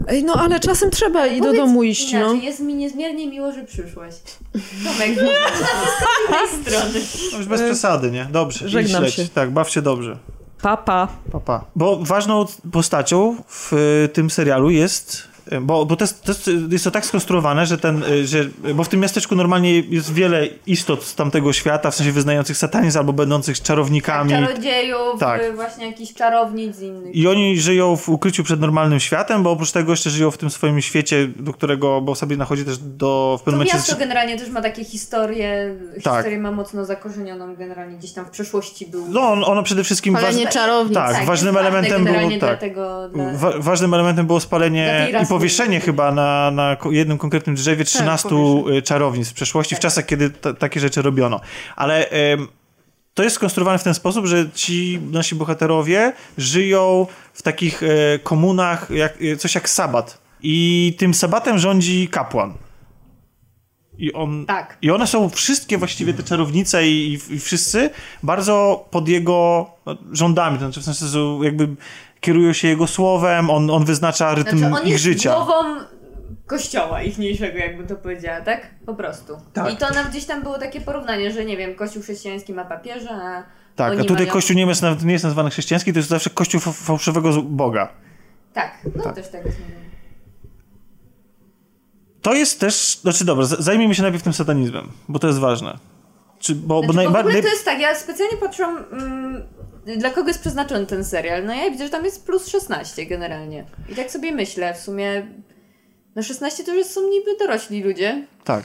Ej, 0.08 0.24
no 0.24 0.34
ale 0.34 0.60
czasem 0.60 0.92
trzeba 0.92 1.28
i 1.28 1.42
do 1.42 1.54
domu 1.54 1.84
iść, 1.84 2.14
no. 2.14 2.20
inaczej, 2.20 2.44
Jest 2.44 2.60
mi 2.60 2.76
niezmiernie 2.76 3.28
miło, 3.28 3.52
że 3.52 3.64
przyszłaś. 3.64 4.14
Tomek, 4.84 5.18
no, 5.18 5.30
z 6.48 6.52
strony. 6.62 7.06
No 7.32 7.38
już 7.38 7.48
bez 7.48 7.62
przesady, 7.62 8.12
nie? 8.12 8.28
Dobrze. 8.32 8.70
żegnam 8.70 9.08
się. 9.08 9.28
Tak, 9.28 9.52
baw 9.52 9.70
się 9.70 9.82
dobrze. 9.82 10.18
Papa. 10.62 11.08
Papa. 11.32 11.66
Bo 11.76 12.00
ważną 12.02 12.46
postacią 12.72 13.36
w 13.48 13.74
y, 13.74 14.10
tym 14.10 14.30
serialu 14.30 14.70
jest. 14.70 15.35
Bo, 15.62 15.86
bo 15.86 15.96
to, 15.96 16.04
jest, 16.04 16.24
to 16.24 16.32
jest, 16.72 16.84
to 16.84 16.92
tak 16.92 17.06
skonstruowane, 17.06 17.66
że 17.66 17.78
ten, 17.78 18.04
y, 18.04 18.28
że, 18.28 18.46
bo 18.76 18.84
w 18.84 18.90
tym 18.90 19.00
miasteczku 19.00 19.36
normalnie 19.36 19.80
jest 19.80 20.14
wiele 20.14 20.48
istot 20.68 21.04
z 21.04 21.16
tamtego 21.16 21.54
świata, 21.54 21.92
w 21.92 21.96
sensie 21.96 22.12
wyznających 22.12 22.58
satanizm 22.58 22.98
albo 22.98 23.14
będących 23.14 23.62
czarownikami. 23.62 24.30
Czarodziejów, 24.32 25.20
Tak. 25.20 25.42
y, 25.44 25.54
właśnie 25.54 25.86
jakichś 25.88 26.14
czarownic 26.14 26.76
z 26.76 26.82
innych. 26.82 27.16
I 27.16 27.28
oni 27.28 27.60
żyją 27.60 27.96
w 27.96 28.10
ukryciu 28.10 28.44
przed 28.44 28.60
normalnym 28.60 29.00
światem, 29.00 29.44
bo 29.44 29.52
oprócz 29.52 29.72
tego 29.72 29.92
jeszcze 29.92 30.10
żyją 30.10 30.32
w 30.32 30.38
tym 30.38 30.50
swoim 30.50 30.82
świecie, 30.82 31.28
do 31.36 31.54
którego, 31.54 32.02
bo 32.02 32.16
sobie 32.16 32.38
nachodzi 32.38 32.66
też 32.66 32.78
do 32.78 33.36
w 33.38 33.42
To 33.42 33.46
pewnym 33.46 33.58
momencie. 33.60 33.78
miasto 33.78 33.96
generalnie 33.96 34.38
też 34.40 34.50
ma 34.50 34.62
takie 34.62 34.84
historie, 34.84 35.76
Tak. 36.04 36.14
historię 36.16 36.40
ma 36.40 36.52
mocno 36.52 36.86
zakorzenioną 36.86 37.56
generalnie, 37.56 37.98
gdzieś 37.98 38.12
tam 38.12 38.26
w 38.26 38.30
przeszłości 38.30 38.86
był. 38.86 39.06
No, 39.10 39.22
on, 39.32 39.44
ono 39.44 39.64
przede 39.64 39.84
wszystkim. 39.84 40.14
Palenie 40.14 40.48
czarownic. 40.48 40.94
Tak, 40.96 41.14
Tak, 41.16 41.26
ważnym 41.26 41.58
elementem 41.58 42.06
było. 42.06 42.18
Tak, 42.40 42.60
tego- 42.60 43.10
dla- 43.10 43.34
wa 43.34 43.52
ważnym 43.60 43.94
elementem 43.94 44.28
było 44.28 44.40
spalenie 44.40 45.08
i. 45.22 45.35
powieszenie 45.40 45.80
chyba 45.80 46.12
na, 46.12 46.52
na 46.52 46.78
jednym 46.92 47.18
konkretnym 47.18 47.56
drzewie 47.56 47.84
13 47.86 48.30
powieszenie. 48.30 48.78
y, 48.78 48.82
czarownic 48.82 49.30
w 49.30 49.34
przeszłości, 49.34 49.76
w 49.76 49.80
czasach, 49.80 50.06
kiedy 50.06 50.30
ta- 50.30 50.54
takie 50.54 50.80
rzeczy 50.80 51.02
robiono. 51.02 51.42
Ale 51.76 52.10
em, 52.10 52.48
to 53.14 53.24
jest 53.24 53.36
skonstruowane 53.36 53.80
w 53.80 53.84
ten 53.84 53.94
sposób, 53.94 54.26
że 54.26 54.50
ci 54.54 55.00
nasi 55.12 55.36
bohaterowie 55.36 56.14
żyją 56.38 57.08
w 57.34 57.42
takich 57.42 57.84
e, 57.84 58.20
komunach, 58.20 58.90
jak, 58.90 59.18
e, 59.22 59.38
coś 59.38 59.56
jak 59.56 59.70
sabat. 59.70 60.22
I 60.44 60.96
tym 60.98 61.14
sabatem 61.14 61.60
rządzi 61.60 62.08
kapłan. 62.08 62.54
I, 63.98 64.14
on, 64.14 64.46
Tak. 64.46 64.78
I 64.82 64.92
one 64.92 65.08
są 65.08 65.30
wszystkie 65.30 65.78
właściwie 65.78 66.14
te 66.14 66.24
czarownice 66.24 66.88
i, 66.88 67.14
i, 67.14 67.34
i 67.34 67.40
wszyscy 67.40 67.90
bardzo 68.24 68.86
pod 68.92 69.08
jego 69.08 69.70
no, 69.86 69.98
rządami. 70.12 70.58
To 70.60 70.64
znaczy 70.64 70.82
w 70.82 70.84
sensie 70.84 71.40
jakby 71.44 71.68
kierują 72.26 72.54
się 72.54 72.68
jego 72.68 72.88
słowem, 72.88 73.50
on, 73.50 73.70
on 73.70 73.86
wyznacza 73.86 74.36
rytm 74.36 74.58
Znaczy, 74.58 74.76
on 74.76 74.82
ich 74.84 74.92
jest 74.92 75.04
życia. 75.04 75.36
głową 75.36 75.54
kościoła 76.48 77.02
ichniejszego, 77.04 77.58
jakbym 77.58 77.88
to 77.88 77.96
powiedziała, 77.96 78.42
tak? 78.42 78.62
Po 78.86 78.94
prostu. 78.94 79.34
Tak. 79.54 79.74
I 79.74 79.78
to 79.78 79.90
nam 79.90 80.10
gdzieś 80.10 80.26
tam 80.26 80.44
było 80.44 80.58
takie 80.60 80.82
porównanie, 80.82 81.32
że 81.32 81.46
nie 81.46 81.58
wiem, 81.58 81.76
kościół 81.76 82.02
chrześcijański 82.04 82.54
ma 82.54 82.66
papieża, 82.66 83.10
a 83.12 83.44
Tak, 83.76 83.92
oni 83.92 84.02
a 84.02 84.04
tutaj 84.04 84.24
mają... 84.26 84.34
kościół 84.34 84.56
nie 84.56 84.66
jest, 84.66 84.82
nawet- 84.82 85.04
nie 85.04 85.14
jest 85.14 85.24
nazwany 85.24 85.50
chrześcijański, 85.50 85.94
to 85.94 86.00
jest 86.00 86.10
zawsze 86.10 86.30
kościół 86.30 86.60
fa- 86.62 86.72
fałszywego 86.72 87.42
Boga. 87.42 87.90
Tak, 88.54 88.72
no 88.96 89.14
też 89.14 89.30
tak 89.30 89.46
jest. 89.46 89.58
To 92.22 92.34
jest 92.34 92.60
też, 92.60 93.00
znaczy 93.02 93.26
dobra, 93.26 93.46
zajmijmy 93.46 93.96
się 93.96 94.02
najpierw 94.02 94.24
tym 94.24 94.34
satanizmem, 94.34 94.92
bo 95.10 95.20
to 95.20 95.28
jest 95.28 95.40
ważne. 95.40 95.78
Czy, 96.40 96.56
bo, 96.56 96.80
Znaczy, 96.84 96.98
bo 96.98 97.04
bo 97.12 97.18
w 97.18 97.20
ogóle 97.20 97.42
to 97.42 97.48
jest 97.48 97.66
tak, 97.66 97.80
ja 97.80 97.96
specjalnie 97.96 98.38
patrzyłam, 98.38 98.78
mm, 98.92 99.44
dla 99.86 100.10
kogo 100.10 100.28
jest 100.28 100.42
przeznaczony 100.42 100.86
ten 100.86 101.06
serial. 101.06 101.46
No 101.46 101.54
ja 101.54 101.70
widzę, 101.72 101.84
że 101.84 101.90
tam 101.90 102.06
jest 102.06 102.26
plus 102.26 102.48
16 102.48 103.06
generalnie. 103.06 103.66
I 103.90 103.96
tak 103.96 104.12
sobie 104.12 104.32
myślę, 104.32 104.74
w 104.74 104.78
sumie 104.78 105.28
no 106.16 106.24
16 106.24 106.64
to 106.64 106.74
już 106.74 106.88
są 106.88 107.02
niby 107.10 107.38
dorośli 107.40 107.84
ludzie. 107.84 108.28
Tak. 108.44 108.64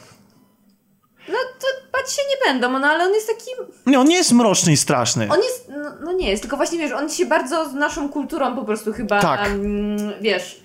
No 1.28 1.34
to 1.60 1.66
bać 1.92 2.12
się 2.12 2.22
nie 2.30 2.52
będą, 2.52 2.78
no 2.78 2.86
ale 2.86 3.04
on 3.04 3.12
jest 3.14 3.26
taki 3.28 3.50
Nie, 3.86 4.00
on 4.00 4.08
nie 4.08 4.16
jest 4.16 4.32
mroczny 4.32 4.72
i 4.72 4.76
straszny. 4.76 5.28
On 5.30 5.38
jest, 5.42 5.68
no, 5.68 5.90
no 6.04 6.12
nie 6.12 6.30
jest, 6.30 6.42
tylko 6.42 6.56
właśnie 6.56 6.78
wiesz, 6.78 6.92
on 6.92 7.10
się 7.10 7.26
bardzo 7.26 7.68
z 7.68 7.74
naszą 7.74 8.08
kulturą 8.08 8.56
po 8.56 8.64
prostu 8.64 8.92
chyba, 8.92 9.20
Tak. 9.20 9.46
mm, 9.46 10.12
wiesz, 10.20 10.60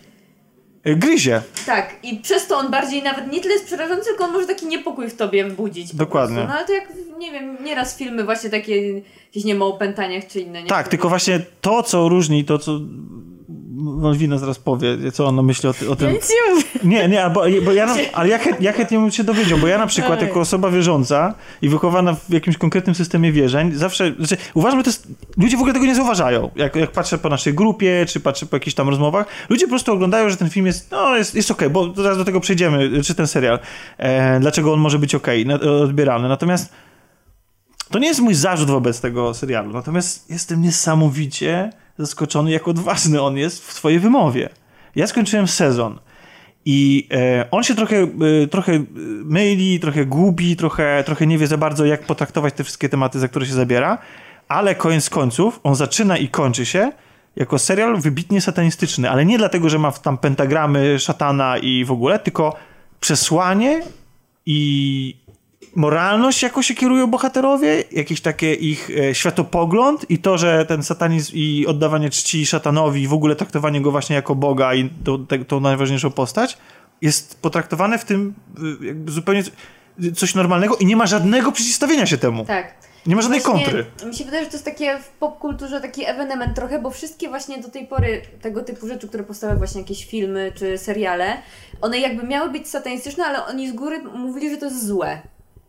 Gryzie. 0.85 1.41
tak. 1.65 1.95
I 2.03 2.17
przez 2.17 2.47
to 2.47 2.57
on 2.57 2.71
bardziej 2.71 3.03
nawet 3.03 3.31
nie 3.31 3.41
tyle 3.41 3.53
jest 3.53 3.65
przerażający, 3.65 4.09
tylko 4.09 4.23
on 4.23 4.31
może 4.31 4.47
taki 4.47 4.65
niepokój 4.65 5.09
w 5.09 5.15
tobie 5.15 5.45
budzić. 5.45 5.95
Dokładnie. 5.95 6.35
prostu. 6.35 6.53
No 6.53 6.57
ale 6.57 6.67
to 6.67 6.73
jak, 6.73 6.93
nie 7.19 7.31
wiem, 7.31 7.57
nieraz 7.63 7.97
filmy 7.97 8.23
właśnie 8.23 8.49
takie, 8.49 9.01
gdzieś 9.31 9.43
nie 9.43 9.55
ma 9.55 9.65
o 9.65 9.67
opętaniach 9.67 10.27
czy 10.27 10.39
inne. 10.39 10.63
Nie? 10.63 10.69
Tak, 10.69 10.87
tylko 10.87 11.09
właśnie 11.09 11.41
to, 11.61 11.83
co 11.83 12.09
różni, 12.09 12.45
to 12.45 12.59
co 12.59 12.79
Malwina 13.77 14.37
zaraz 14.37 14.59
powie, 14.59 14.97
co 15.13 15.25
ona 15.25 15.41
myśli 15.41 15.69
o, 15.69 15.73
ty, 15.73 15.89
o 15.89 15.95
tym. 15.95 16.11
Nic 16.13 16.29
nie 16.29 16.55
mówię. 16.55 16.65
Nie, 16.83 17.07
nie, 17.07 17.29
bo, 17.33 17.43
bo 17.65 17.73
ja, 17.73 17.85
na, 17.85 17.93
ale 18.13 18.29
ja, 18.29 18.37
chęt- 18.37 18.55
ja 18.61 18.73
chętnie 18.73 18.99
bym 18.99 19.11
się 19.11 19.23
dowiedział, 19.23 19.57
bo 19.57 19.67
ja 19.67 19.77
na 19.77 19.87
przykład 19.87 20.21
jako 20.21 20.39
osoba 20.39 20.71
wierząca 20.71 21.33
i 21.61 21.69
wychowana 21.69 22.13
w 22.13 22.29
jakimś 22.29 22.57
konkretnym 22.57 22.95
systemie 22.95 23.31
wierzeń, 23.31 23.71
zawsze, 23.73 24.13
znaczy 24.19 24.37
uważam, 24.53 24.79
że 24.79 24.83
to 24.83 24.89
jest, 24.89 25.07
ludzie 25.37 25.57
w 25.57 25.59
ogóle 25.59 25.73
tego 25.73 25.85
nie 25.85 25.95
zauważają. 25.95 26.51
Jak, 26.55 26.75
jak 26.75 26.91
patrzę 26.91 27.17
po 27.17 27.29
naszej 27.29 27.53
grupie, 27.53 28.05
czy 28.07 28.19
patrzę 28.19 28.45
po 28.45 28.55
jakichś 28.55 28.73
tam 28.75 28.89
rozmowach, 28.89 29.25
ludzie 29.49 29.65
po 29.65 29.69
prostu 29.69 29.93
oglądają, 29.93 30.29
że 30.29 30.37
ten 30.37 30.49
film 30.49 30.65
jest, 30.65 30.91
no 30.91 31.17
jest, 31.17 31.35
jest 31.35 31.51
okej, 31.51 31.69
bo 31.69 31.93
zaraz 31.93 32.17
do 32.17 32.25
tego 32.25 32.39
przejdziemy, 32.39 33.03
czy 33.03 33.15
ten 33.15 33.27
serial, 33.27 33.59
e, 33.97 34.39
dlaczego 34.39 34.73
on 34.73 34.79
może 34.79 34.99
być 34.99 35.15
okej, 35.15 35.45
na- 35.45 35.59
odbierany. 35.59 36.27
Natomiast 36.29 36.73
to 37.89 37.99
nie 37.99 38.07
jest 38.07 38.19
mój 38.19 38.33
zarzut 38.33 38.69
wobec 38.69 39.01
tego 39.01 39.33
serialu, 39.33 39.73
natomiast 39.73 40.29
jestem 40.29 40.61
niesamowicie 40.61 41.69
zaskoczony, 41.97 42.51
jak 42.51 42.67
odważny 42.67 43.21
on 43.21 43.37
jest 43.37 43.67
w 43.67 43.73
swojej 43.73 43.99
wymowie. 43.99 44.49
Ja 44.95 45.07
skończyłem 45.07 45.47
sezon 45.47 45.99
i 46.65 47.07
e, 47.11 47.45
on 47.51 47.63
się 47.63 47.75
trochę, 47.75 47.97
e, 48.43 48.47
trochę 48.47 48.73
e, 48.73 48.85
myli, 49.23 49.79
trochę 49.79 50.05
gubi, 50.05 50.55
trochę, 50.55 51.03
trochę 51.05 51.27
nie 51.27 51.37
wie 51.37 51.47
za 51.47 51.57
bardzo, 51.57 51.85
jak 51.85 52.03
potraktować 52.03 52.53
te 52.53 52.63
wszystkie 52.63 52.89
tematy, 52.89 53.19
za 53.19 53.27
które 53.27 53.45
się 53.45 53.53
zabiera, 53.53 53.97
ale 54.47 54.75
koniec 54.75 55.09
końców 55.09 55.59
on 55.63 55.75
zaczyna 55.75 56.17
i 56.17 56.27
kończy 56.27 56.65
się 56.65 56.91
jako 57.35 57.59
serial 57.59 58.01
wybitnie 58.01 58.41
satanistyczny, 58.41 59.09
ale 59.09 59.25
nie 59.25 59.37
dlatego, 59.37 59.69
że 59.69 59.79
ma 59.79 59.91
tam 59.91 60.17
pentagramy 60.17 60.99
szatana 60.99 61.57
i 61.57 61.85
w 61.85 61.91
ogóle, 61.91 62.19
tylko 62.19 62.55
przesłanie 62.99 63.81
i 64.45 65.17
moralność, 65.75 66.43
jaką 66.43 66.61
się 66.61 66.75
kierują 66.75 67.07
bohaterowie, 67.07 67.83
jakiś 67.91 68.21
takie 68.21 68.53
ich 68.53 68.89
e, 68.89 69.15
światopogląd 69.15 70.11
i 70.11 70.17
to, 70.17 70.37
że 70.37 70.65
ten 70.65 70.83
satanizm 70.83 71.31
i 71.35 71.65
oddawanie 71.67 72.09
czci 72.09 72.45
szatanowi 72.45 73.01
i 73.01 73.07
w 73.07 73.13
ogóle 73.13 73.35
traktowanie 73.35 73.81
go 73.81 73.91
właśnie 73.91 74.15
jako 74.15 74.35
Boga 74.35 74.73
i 74.73 74.89
tą, 75.03 75.25
te, 75.25 75.45
tą 75.45 75.59
najważniejszą 75.59 76.11
postać 76.11 76.57
jest 77.01 77.41
potraktowane 77.41 77.97
w 77.97 78.05
tym 78.05 78.33
jakby 78.81 79.11
zupełnie 79.11 79.43
coś 80.15 80.35
normalnego 80.35 80.75
i 80.75 80.85
nie 80.85 80.95
ma 80.95 81.05
żadnego 81.05 81.51
przeciwstawienia 81.51 82.05
się 82.05 82.17
temu. 82.17 82.45
Tak. 82.45 82.73
Nie 83.05 83.15
ma 83.15 83.21
żadnej 83.21 83.41
Właśnie 83.41 83.65
kontry. 83.65 83.85
Mi 84.05 84.15
się 84.15 84.25
wydaje, 84.25 84.43
że 84.43 84.49
to 84.49 84.55
jest 84.55 84.65
takie 84.65 84.99
w 84.99 85.09
popkulturze 85.09 85.81
taki 85.81 86.05
ewenement 86.05 86.55
trochę, 86.55 86.81
bo 86.81 86.91
wszystkie 86.91 87.29
właśnie 87.29 87.61
do 87.61 87.69
tej 87.69 87.87
pory 87.87 88.21
tego 88.41 88.61
typu 88.61 88.87
rzeczy, 88.87 89.07
które 89.07 89.23
powstały 89.23 89.55
właśnie 89.55 89.81
jakieś 89.81 90.05
filmy 90.05 90.51
czy 90.55 90.77
seriale, 90.77 91.37
one 91.81 91.99
jakby 91.99 92.27
miały 92.27 92.49
być 92.49 92.67
satanistyczne, 92.67 93.25
ale 93.25 93.45
oni 93.45 93.69
z 93.69 93.73
góry 93.73 94.03
mówili, 94.03 94.49
że 94.49 94.57
to 94.57 94.65
jest 94.65 94.87
złe. 94.87 95.21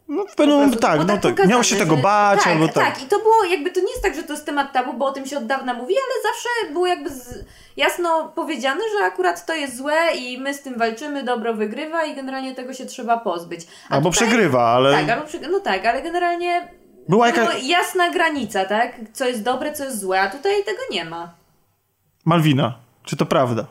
No 0.09 0.25
w 0.27 0.35
pewnym 0.35 0.57
momencie 0.57 0.79
tak, 0.79 0.99
no 0.99 1.05
tak. 1.07 1.21
pokazane, 1.21 1.49
Miało 1.49 1.63
się 1.63 1.77
tego 1.77 1.97
bać 1.97 2.39
tak, 2.39 2.53
albo 2.53 2.69
tak. 2.69 2.95
Tak, 2.95 3.03
i 3.03 3.07
to 3.07 3.19
było 3.19 3.45
jakby, 3.51 3.71
to 3.71 3.81
nie 3.81 3.91
jest 3.91 4.03
tak, 4.03 4.15
że 4.15 4.23
to 4.23 4.33
jest 4.33 4.47
temat 4.47 4.73
tabu, 4.73 4.93
bo 4.93 5.07
o 5.07 5.13
tym 5.13 5.27
się 5.27 5.39
od 5.39 5.47
dawna 5.47 5.75
mówi, 5.75 5.95
ale 5.95 6.33
zawsze 6.33 6.73
było 6.73 6.87
jakby 6.87 7.11
z, 7.11 7.45
jasno 7.77 8.33
powiedziane, 8.35 8.81
że 8.99 9.05
akurat 9.05 9.47
to 9.47 9.55
jest 9.55 9.77
złe 9.77 9.97
i 10.17 10.39
my 10.39 10.55
z 10.55 10.63
tym 10.63 10.79
walczymy, 10.79 11.23
dobro 11.25 11.55
wygrywa 11.55 12.05
i 12.05 12.15
generalnie 12.15 12.55
tego 12.55 12.75
się 12.75 12.87
trzeba 12.87 13.17
pozbyć. 13.17 13.61
A 13.89 13.95
Albo 13.95 14.11
tutaj- 14.11 14.29
przegrywa, 14.29 14.63
ale 14.63 14.93
Tak, 14.93 15.11
albo 15.11 15.27
przegrywa, 15.27 15.53
no 15.53 15.61
tak, 15.61 15.87
ale 15.87 16.03
generalnie 16.03 16.69
była 17.09 17.27
jakaś... 17.27 17.69
jasna 17.69 18.11
granica, 18.11 18.65
tak? 18.65 18.93
Co 19.13 19.25
jest 19.25 19.43
dobre, 19.43 19.73
co 19.73 19.85
jest 19.85 20.01
złe, 20.01 20.21
a 20.21 20.31
tutaj 20.31 20.65
tego 20.65 20.83
nie 20.91 21.05
ma. 21.05 21.35
Malwina, 22.25 22.75
czy 23.05 23.17
to 23.17 23.27
prawda? 23.27 23.67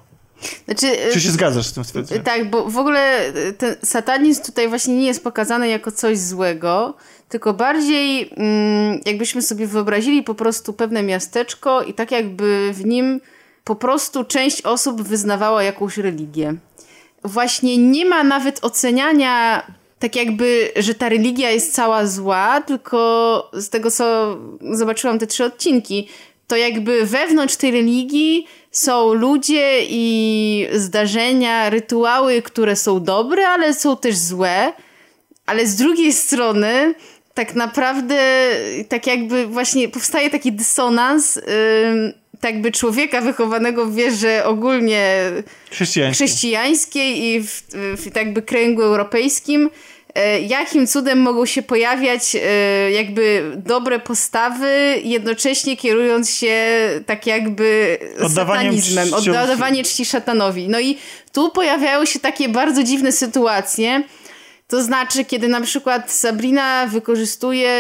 Znaczy, 0.66 0.88
Czy 1.14 1.22
się 1.22 1.32
zgadzasz 1.32 1.66
z 1.66 1.74
tym 1.74 1.84
stwierdzeniem? 1.84 2.24
Tak, 2.24 2.50
bo 2.50 2.70
w 2.70 2.78
ogóle 2.78 3.32
ten 3.58 3.76
satanizm 3.84 4.44
tutaj 4.44 4.68
właśnie 4.70 4.96
nie 4.96 5.06
jest 5.06 5.24
pokazany 5.24 5.68
jako 5.68 5.92
coś 5.92 6.18
złego, 6.18 6.94
tylko 7.30 7.54
bardziej 7.54 8.30
mm, 8.38 9.00
jakbyśmy 9.06 9.42
sobie 9.42 9.68
wyobrazili 9.68 10.24
po 10.24 10.36
prostu 10.36 10.74
pewne 10.74 11.04
miasteczko 11.04 11.84
i 11.84 11.94
tak 11.94 12.12
jakby 12.12 12.72
w 12.74 12.86
nim 12.86 13.22
po 13.64 13.76
prostu 13.76 14.24
część 14.24 14.62
osób 14.62 15.02
wyznawała 15.02 15.64
jakąś 15.64 15.98
religię. 15.98 16.56
Właśnie 17.24 17.78
nie 17.78 18.06
ma 18.06 18.24
nawet 18.24 18.64
oceniania 18.64 19.66
tak 20.00 20.16
jakby, 20.16 20.72
że 20.76 20.96
ta 20.96 21.10
religia 21.10 21.52
jest 21.52 21.74
cała 21.74 22.06
zła, 22.06 22.62
tylko 22.62 23.50
z 23.54 23.70
tego 23.70 23.92
co 23.92 24.38
zobaczyłam 24.72 25.20
te 25.20 25.28
trzy 25.28 25.46
odcinki, 25.46 26.08
to 26.48 26.56
jakby 26.56 27.06
wewnątrz 27.06 27.56
tej 27.56 27.72
religii 27.72 28.48
są 28.78 29.14
ludzie 29.14 29.80
i 29.90 30.68
zdarzenia, 30.74 31.70
rytuały, 31.70 32.42
które 32.42 32.76
są 32.76 33.04
dobre, 33.04 33.48
ale 33.48 33.74
są 33.74 33.98
też 33.98 34.18
złe. 34.18 34.74
Ale 35.46 35.68
z 35.68 35.76
drugiej 35.76 36.14
strony, 36.14 36.96
tak 37.34 37.56
naprawdę, 37.56 38.50
tak 38.90 39.08
jakby 39.08 39.48
właśnie 39.48 39.90
powstaje 39.90 40.30
taki 40.30 40.52
dysonans, 40.52 41.36
yy, 41.36 41.42
tak 42.40 42.54
jakby 42.54 42.72
człowieka 42.72 43.22
wychowanego 43.22 43.86
w 43.86 43.96
wierze 43.96 44.46
ogólnie 44.46 45.32
Chrześcijańskie. 45.72 46.26
chrześcijańskiej 46.26 47.24
i 47.24 47.44
w, 47.44 47.62
w 47.98 48.06
tak 48.06 48.16
jakby 48.26 48.42
kręgu 48.42 48.82
europejskim, 48.82 49.70
jakim 50.48 50.88
cudem 50.88 51.20
mogą 51.20 51.46
się 51.46 51.62
pojawiać 51.62 52.36
e, 52.36 52.92
jakby 52.92 53.52
dobre 53.56 54.00
postawy, 54.00 55.02
jednocześnie 55.04 55.78
kierując 55.78 56.30
się 56.30 56.56
tak 57.06 57.28
jakby 57.28 57.98
satanizmem, 58.36 59.08
czci- 59.08 59.30
oddawanie 59.30 59.84
czci 59.84 60.06
szatanowi. 60.06 60.70
No 60.70 60.80
i 60.80 60.98
tu 61.34 61.52
pojawiają 61.52 62.06
się 62.06 62.20
takie 62.20 62.50
bardzo 62.50 62.84
dziwne 62.84 63.12
sytuacje, 63.12 64.04
to 64.68 64.84
znaczy, 64.84 65.26
kiedy 65.26 65.48
na 65.48 65.62
przykład 65.62 66.12
Sabrina 66.12 66.88
wykorzystuje 66.88 67.80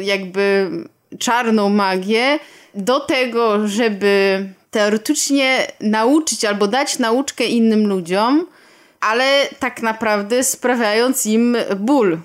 jakby 0.00 0.70
czarną 1.18 1.68
magię 1.68 2.38
do 2.74 3.00
tego, 3.00 3.68
żeby 3.68 4.44
teoretycznie 4.70 5.66
nauczyć 5.80 6.44
albo 6.44 6.66
dać 6.68 6.98
nauczkę 6.98 7.44
innym 7.44 7.86
ludziom, 7.86 8.46
ale 9.00 9.48
tak 9.58 9.82
naprawdę 9.82 10.44
sprawiając 10.44 11.26
im 11.26 11.56
ból. 11.76 12.18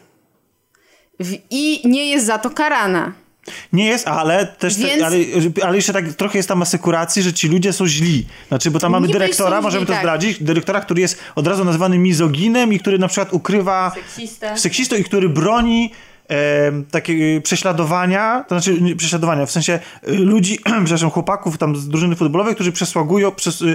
W- 1.20 1.38
I 1.50 1.88
nie 1.88 2.10
jest 2.10 2.26
za 2.26 2.38
to 2.38 2.50
karana. 2.50 3.12
Nie 3.74 3.86
jest, 3.86 4.08
ale 4.08 4.46
też, 4.48 4.78
Więc- 4.78 5.04
ale, 5.04 5.18
ale 5.64 5.76
jeszcze 5.76 5.94
tak 5.94 6.14
trochę 6.14 6.38
jest 6.40 6.50
tam 6.50 6.62
asekuracji, 6.62 7.22
że 7.24 7.34
ci 7.34 7.48
ludzie 7.48 7.74
są 7.74 7.88
źli. 7.88 8.26
Znaczy, 8.48 8.72
bo 8.72 8.80
tam 8.80 8.92
mamy 8.92 9.08
Niby 9.08 9.20
dyrektora, 9.20 9.62
możemy 9.62 9.80
źli, 9.82 9.88
to 9.88 9.94
tak. 9.94 10.02
zdradzić, 10.02 10.44
dyrektora, 10.44 10.82
który 10.82 11.02
jest 11.02 11.20
od 11.36 11.48
razu 11.48 11.66
nazwany 11.66 11.98
mizoginem 11.98 12.74
i 12.74 12.80
który 12.80 13.00
na 13.00 13.08
przykład 13.08 13.34
ukrywa 13.34 13.92
Seksista. 13.96 14.58
seksistą 14.58 14.96
i 14.96 15.04
który 15.04 15.30
broni 15.30 15.92
e, 16.30 16.36
takiego 16.92 17.42
prześladowania, 17.42 18.46
to 18.48 18.60
znaczy 18.60 18.82
nie, 18.82 18.96
prześladowania, 18.96 19.46
w 19.46 19.52
sensie 19.52 19.80
e, 20.04 20.12
ludzi, 20.12 20.60
przepraszam, 20.86 21.10
chłopaków 21.10 21.58
tam 21.58 21.76
z 21.76 21.88
drużyny 21.90 22.16
futbolowej, 22.16 22.56
którzy 22.56 22.72
przesłagują, 22.72 23.32
przes, 23.32 23.62
e, 23.62 23.66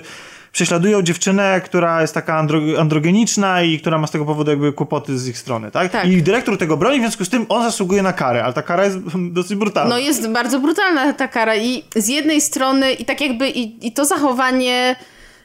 prześladują 0.52 1.02
dziewczynę, 1.02 1.60
która 1.64 2.00
jest 2.00 2.14
taka 2.14 2.38
andro, 2.38 2.60
androgeniczna 2.78 3.62
i 3.62 3.80
która 3.80 3.98
ma 3.98 4.06
z 4.06 4.10
tego 4.10 4.24
powodu 4.24 4.50
jakby 4.50 4.72
kłopoty 4.72 5.18
z 5.18 5.28
ich 5.28 5.38
strony, 5.38 5.70
tak? 5.70 5.92
Tak. 5.92 6.08
I 6.08 6.22
dyrektor 6.22 6.58
tego 6.58 6.76
broni, 6.76 6.98
w 6.98 7.00
związku 7.00 7.24
z 7.24 7.28
tym 7.28 7.46
on 7.48 7.62
zasługuje 7.62 8.02
na 8.02 8.12
karę, 8.12 8.44
ale 8.44 8.52
ta 8.52 8.62
kara 8.62 8.84
jest 8.84 8.98
dosyć 9.38 9.54
brutalna. 9.54 9.90
No 9.90 9.98
jest 9.98 10.28
bardzo 10.28 10.60
brutalna 10.60 11.12
ta 11.12 11.28
kara 11.28 11.56
i 11.56 11.84
z 11.96 12.08
jednej 12.08 12.40
strony 12.40 12.92
i 12.92 13.04
tak 13.04 13.20
jakby 13.20 13.50
i, 13.50 13.86
i 13.86 13.92
to 13.92 14.04
zachowanie, 14.04 14.96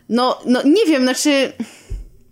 no, 0.10 0.42
no 0.46 0.62
nie 0.64 0.86
wiem, 0.86 1.04
znaczy 1.04 1.54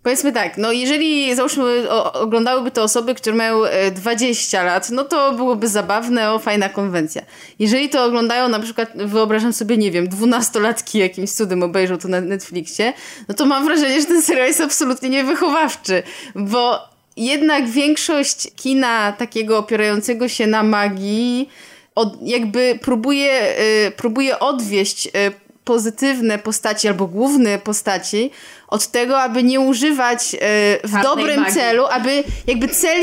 powiedzmy 0.04 0.32
tak, 0.32 0.58
no 0.58 0.72
jeżeli 0.72 1.34
załóżmy 1.34 1.90
o, 1.90 2.12
oglądałyby 2.12 2.70
to 2.70 2.82
osoby, 2.82 3.14
które 3.14 3.36
mają 3.36 3.64
e, 3.64 3.90
20 3.90 4.62
lat, 4.62 4.90
no 4.90 5.04
to 5.04 5.32
byłoby 5.32 5.68
zabawne, 5.68 6.32
o 6.32 6.38
fajna 6.38 6.68
konwencja. 6.68 7.22
Jeżeli 7.58 7.88
to 7.88 8.04
oglądają 8.04 8.48
na 8.48 8.58
przykład, 8.60 8.88
wyobrażam 8.94 9.52
sobie, 9.52 9.76
nie 9.76 9.90
wiem, 9.90 10.08
dwunastolatki 10.08 10.98
jakimś 10.98 11.30
cudem 11.30 11.62
obejrzą 11.62 11.98
to 11.98 12.08
na 12.08 12.20
Netflixie, 12.20 12.92
no 13.28 13.34
to 13.34 13.46
mam 13.46 13.64
wrażenie, 13.64 14.00
że 14.00 14.06
ten 14.06 14.22
serial 14.22 14.46
jest 14.46 14.60
absolutnie 14.60 15.08
niewychowawczy, 15.08 16.02
bo 16.34 16.78
jednak 17.16 17.68
większość 17.68 18.48
kina 18.56 19.12
takiego 19.12 19.58
opierającego 19.58 20.28
się 20.28 20.46
na 20.46 20.62
magii 20.62 21.48
od, 21.94 22.16
jakby 22.22 22.78
próbuje, 22.82 23.60
y, 23.86 23.90
próbuje 23.90 24.38
odwieść 24.38 25.06
y, 25.06 25.10
pozytywne 25.64 26.38
postaci 26.38 26.88
albo 26.88 27.06
główne 27.06 27.58
postaci 27.58 28.30
od 28.68 28.86
tego, 28.86 29.20
aby 29.22 29.42
nie 29.42 29.60
używać 29.60 30.34
y, 30.34 30.38
w 30.88 30.90
Czarnej 30.92 31.02
dobrym 31.02 31.40
magii. 31.40 31.54
celu, 31.54 31.86
aby 31.86 32.24
jakby 32.46 32.68
cel 32.68 33.02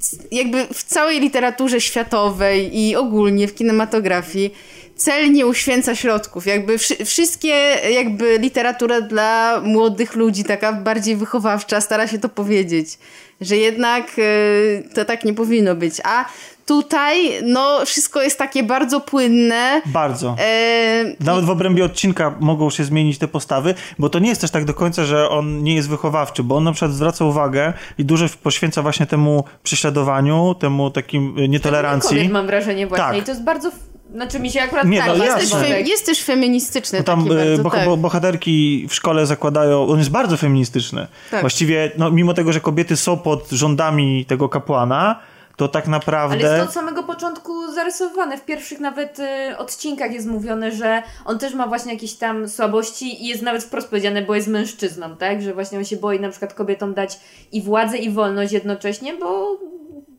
c- 0.00 0.16
jakby 0.30 0.66
w 0.74 0.84
całej 0.84 1.20
literaturze 1.20 1.80
światowej 1.80 2.78
i 2.80 2.96
ogólnie 2.96 3.48
w 3.48 3.54
kinematografii 3.54 4.54
cel 4.96 5.32
nie 5.32 5.46
uświęca 5.46 5.94
środków. 5.94 6.46
Jakby 6.46 6.78
wszy- 6.78 7.04
wszystkie 7.04 7.48
jakby 7.90 8.38
literatura 8.38 9.00
dla 9.00 9.60
młodych 9.64 10.14
ludzi, 10.14 10.44
taka 10.44 10.72
bardziej 10.72 11.16
wychowawcza, 11.16 11.80
stara 11.80 12.06
się 12.06 12.18
to 12.18 12.28
powiedzieć, 12.28 12.98
że 13.40 13.56
jednak 13.56 14.18
y, 14.18 14.88
to 14.94 15.04
tak 15.04 15.24
nie 15.24 15.34
powinno 15.34 15.74
być. 15.74 15.94
A 16.04 16.24
tutaj 16.66 17.30
no 17.42 17.86
wszystko 17.86 18.22
jest 18.22 18.38
takie 18.38 18.62
bardzo 18.62 19.00
płynne. 19.00 19.82
Bardzo. 19.86 20.36
E, 20.38 21.04
Nawet 21.20 21.44
w 21.44 21.50
obrębie 21.50 21.84
odcinka 21.84 22.34
mogą 22.40 22.70
się 22.70 22.84
zmienić 22.84 23.18
te 23.18 23.28
postawy, 23.28 23.74
bo 23.98 24.08
to 24.08 24.18
nie 24.18 24.28
jest 24.28 24.40
też 24.40 24.50
tak 24.50 24.64
do 24.64 24.74
końca, 24.74 25.04
że 25.04 25.28
on 25.28 25.62
nie 25.62 25.74
jest 25.74 25.88
wychowawczy, 25.88 26.42
bo 26.42 26.56
on 26.56 26.64
na 26.64 26.72
przykład 26.72 26.92
zwraca 26.92 27.24
uwagę 27.24 27.72
i 27.98 28.04
dużo 28.04 28.26
poświęca 28.42 28.82
właśnie 28.82 29.06
temu 29.06 29.44
prześladowaniu, 29.62 30.54
temu 30.54 30.90
takim 30.90 31.38
y, 31.38 31.48
nietolerancji. 31.48 32.16
Kobiet 32.16 32.32
mam 32.32 32.46
wrażenie 32.46 32.86
właśnie 32.86 33.04
Tak. 33.06 33.16
i 33.18 33.22
to 33.22 33.30
jest 33.30 33.44
bardzo... 33.44 33.70
Znaczy 34.14 34.40
mi 34.40 34.50
się 34.50 34.62
akurat 34.62 34.86
Nie, 34.86 34.98
tak, 34.98 35.18
no 35.18 35.24
jest, 35.24 35.36
też 35.36 35.50
fe, 35.50 35.80
jest 35.80 36.06
też 36.06 36.24
feministyczny 36.24 36.98
No 36.98 37.04
tam 37.04 37.18
taki 37.18 37.32
y, 37.32 37.36
bardzo, 37.36 37.62
bo, 37.62 37.70
tak. 37.70 37.84
bo, 37.84 37.96
bohaterki 37.96 38.86
w 38.88 38.94
szkole 38.94 39.26
zakładają, 39.26 39.86
on 39.86 39.98
jest 39.98 40.10
bardzo 40.10 40.36
feministyczny. 40.36 41.06
Tak. 41.30 41.40
Właściwie, 41.40 41.92
no, 41.98 42.10
mimo 42.10 42.34
tego, 42.34 42.52
że 42.52 42.60
kobiety 42.60 42.96
są 42.96 43.18
pod 43.18 43.50
rządami 43.50 44.24
tego 44.24 44.48
kapłana, 44.48 45.20
to 45.56 45.68
tak 45.68 45.84
Ale 45.84 45.90
naprawdę... 45.90 46.36
jest 46.36 46.56
to 46.56 46.62
od 46.62 46.72
samego 46.72 47.02
początku 47.02 47.72
zarysowane. 47.72 48.38
W 48.38 48.44
pierwszych 48.44 48.80
nawet 48.80 49.18
y, 49.18 49.56
odcinkach 49.58 50.12
jest 50.12 50.26
mówione, 50.26 50.72
że 50.72 51.02
on 51.24 51.38
też 51.38 51.54
ma 51.54 51.66
właśnie 51.66 51.92
jakieś 51.92 52.14
tam 52.14 52.48
słabości 52.48 53.24
i 53.24 53.26
jest 53.28 53.42
nawet 53.42 53.64
wprost 53.64 53.88
powiedziane, 53.88 54.22
bo 54.22 54.34
jest 54.34 54.48
mężczyzną, 54.48 55.16
tak? 55.16 55.42
Że 55.42 55.54
właśnie 55.54 55.78
on 55.78 55.84
się 55.84 55.96
boi 55.96 56.20
na 56.20 56.28
przykład 56.28 56.54
kobietom 56.54 56.94
dać 56.94 57.20
i 57.52 57.62
władzę 57.62 57.98
i 57.98 58.10
wolność 58.10 58.52
jednocześnie, 58.52 59.14
bo 59.14 59.58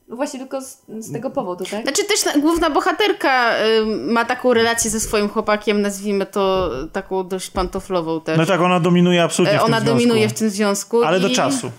właśnie 0.10 0.40
tylko 0.40 0.62
z, 0.62 0.78
z 1.00 1.12
tego 1.14 1.30
powodu, 1.30 1.66
tak? 1.66 1.84
Znaczy 1.84 2.04
też 2.04 2.26
na, 2.26 2.34
główna 2.42 2.70
bohaterka 2.70 3.56
y, 3.66 3.86
ma 3.86 4.26
taką 4.26 4.54
relację 4.54 4.92
ze 4.92 5.00
swoim 5.00 5.30
chłopakiem, 5.30 5.82
nazwijmy 5.82 6.26
to 6.26 6.70
taką 6.94 7.28
dość 7.28 7.50
pantoflową 7.50 8.22
też. 8.22 8.38
No 8.38 8.46
tak, 8.46 8.62
ona 8.62 8.80
dominuje 8.80 9.24
absolutnie 9.24 9.56
E, 9.56 9.60
w 9.60 9.64
tym 9.64 9.74
Ona 9.74 9.80
związku. 9.80 9.98
dominuje 9.98 10.30
w 10.30 10.34
tym 10.34 10.50
związku. 10.50 11.04
Ale 11.04 11.18
i... 11.18 11.22
do 11.22 11.30
czasu. 11.30 11.72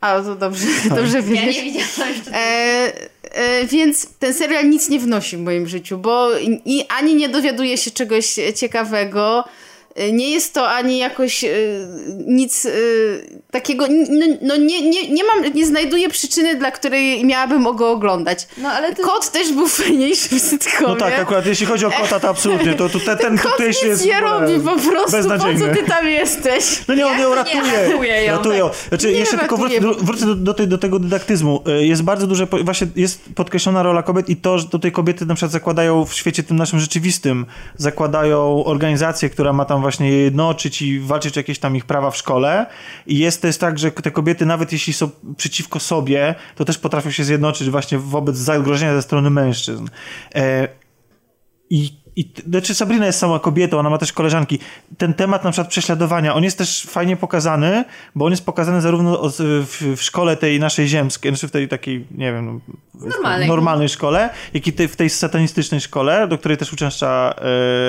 A, 0.00 0.20
to 0.20 0.34
dobrze, 0.36 0.66
dobrze 0.96 1.16
Ja 1.16 1.22
wiedzieć. 1.22 1.56
nie 1.56 1.62
widziałam 1.62 2.12
jeszcze 2.12 2.30
E, 2.34 2.92
e, 3.32 3.66
więc 3.66 4.06
ten 4.18 4.34
serial 4.34 4.70
nic 4.70 4.88
nie 4.88 4.98
wnosi 4.98 5.36
w 5.36 5.40
moim 5.40 5.66
życiu, 5.68 5.98
bo 5.98 6.38
i, 6.38 6.62
i 6.64 6.84
ani 6.88 7.14
nie 7.14 7.28
dowiaduje 7.28 7.78
się 7.78 7.90
czegoś 7.90 8.36
ciekawego, 8.56 9.44
nie 10.12 10.30
jest 10.30 10.54
to 10.54 10.70
ani 10.70 10.98
jakoś 10.98 11.44
e, 11.44 11.48
nic 12.26 12.66
e, 12.66 12.70
takiego, 13.50 13.86
no, 14.10 14.26
no 14.42 14.56
nie, 14.56 14.90
nie, 14.90 15.08
nie 15.08 15.24
mam, 15.24 15.54
nie 15.54 15.66
znajduję 15.66 16.08
przyczyny, 16.08 16.54
dla 16.54 16.70
której 16.70 17.24
miałabym 17.24 17.76
go 17.76 17.90
oglądać. 17.90 18.48
No 18.58 18.68
ale 18.68 18.94
to... 18.94 19.02
Kot 19.02 19.30
też 19.30 19.52
był 19.52 19.68
fajniejszy 19.68 20.28
w 20.28 20.42
sitcomie. 20.50 20.88
No 20.88 20.96
tak, 20.96 21.18
akurat 21.18 21.46
jeśli 21.46 21.66
chodzi 21.66 21.86
o 21.86 21.90
kota, 21.90 22.20
to 22.20 22.28
absolutnie. 22.28 22.74
To, 22.74 22.88
to 22.88 23.00
te, 23.00 23.16
ten 23.24 23.38
Kot 23.38 23.60
nic 23.60 23.82
jest 23.82 24.06
nie 24.06 24.18
ogóle 24.18 24.40
robi 24.40 24.64
po 24.64 24.90
prostu, 24.90 25.28
po 25.28 25.38
co 25.38 25.74
ty 25.74 25.82
tam 25.88 26.08
jesteś? 26.08 26.82
No 26.88 26.94
nie, 26.94 27.06
on 27.06 27.18
ją 27.18 27.34
ratuje. 27.34 27.88
ratuje 27.88 28.24
ją, 28.24 28.36
ratuje 28.36 28.58
ją. 28.58 28.70
Znaczy, 28.88 29.06
Nie 29.06 29.18
jeszcze 29.18 29.38
tylko 29.38 29.56
wrócę, 29.56 29.74
ratuje. 29.74 29.94
do, 29.94 30.04
wrócę 30.04 30.26
do, 30.26 30.34
do, 30.34 30.54
tej, 30.54 30.68
do 30.68 30.78
tego 30.78 30.98
dydaktyzmu. 30.98 31.62
Y, 31.68 31.86
Jest 31.86 32.02
bardzo 32.02 32.26
duże, 32.26 32.46
właśnie 32.64 32.86
jest 32.96 33.20
podkreślona 33.34 33.82
rola 33.82 34.02
kobiet 34.02 34.28
i 34.28 34.36
to, 34.36 34.58
że 34.58 34.64
tutaj 34.64 34.92
kobiety 34.92 35.26
na 35.26 35.34
przykład 35.34 35.52
zakładają 35.52 36.04
w 36.04 36.14
świecie 36.14 36.42
tym 36.42 36.56
naszym 36.56 36.80
rzeczywistym, 36.80 37.46
zakładają 37.76 38.64
organizację, 38.64 39.30
która 39.30 39.52
ma 39.52 39.64
tam 39.64 39.83
właśnie 39.84 40.10
je 40.10 40.18
jednoczyć 40.24 40.82
i 40.82 41.00
walczyć 41.00 41.36
o 41.36 41.40
jakieś 41.40 41.58
tam 41.58 41.76
ich 41.76 41.84
prawa 41.84 42.10
w 42.10 42.16
szkole. 42.16 42.66
I 43.06 43.18
jest 43.18 43.42
też 43.42 43.58
tak, 43.58 43.78
że 43.78 43.90
te 43.90 44.10
kobiety 44.10 44.46
nawet 44.46 44.72
jeśli 44.72 44.92
są 44.92 45.10
przeciwko 45.36 45.80
sobie, 45.80 46.34
to 46.56 46.64
też 46.64 46.78
potrafią 46.78 47.10
się 47.10 47.24
zjednoczyć 47.24 47.70
właśnie 47.70 47.98
wobec 47.98 48.36
zagrożenia 48.36 48.94
ze 48.94 49.02
strony 49.02 49.30
mężczyzn. 49.30 49.86
E, 50.34 50.68
i 51.70 52.03
i 52.16 52.32
znaczy 52.48 52.74
Sabrina 52.74 53.06
jest 53.06 53.18
sama 53.18 53.38
kobietą, 53.38 53.78
ona 53.78 53.90
ma 53.90 53.98
też 53.98 54.12
koleżanki. 54.12 54.58
Ten 54.98 55.14
temat 55.14 55.44
na 55.44 55.50
przykład 55.50 55.68
prześladowania, 55.68 56.34
on 56.34 56.44
jest 56.44 56.58
też 56.58 56.82
fajnie 56.82 57.16
pokazany, 57.16 57.84
bo 58.14 58.24
on 58.24 58.30
jest 58.30 58.46
pokazany 58.46 58.80
zarówno 58.80 59.20
od, 59.20 59.36
w, 59.38 59.94
w 59.96 60.02
szkole 60.02 60.36
tej 60.36 60.60
naszej 60.60 60.88
ziemskiej, 60.88 61.32
znaczy 61.32 61.48
w 61.48 61.50
tej 61.50 61.68
takiej, 61.68 62.06
nie 62.10 62.32
wiem, 62.32 62.46
no, 62.46 62.60
Normalnej. 63.08 63.48
normalnej 63.48 63.88
szkole, 63.88 64.30
jak 64.54 64.66
i 64.66 64.72
te, 64.72 64.88
w 64.88 64.96
tej 64.96 65.10
satanistycznej 65.10 65.80
szkole, 65.80 66.28
do 66.28 66.38
której 66.38 66.56
też 66.56 66.72
uczęszcza 66.72 67.34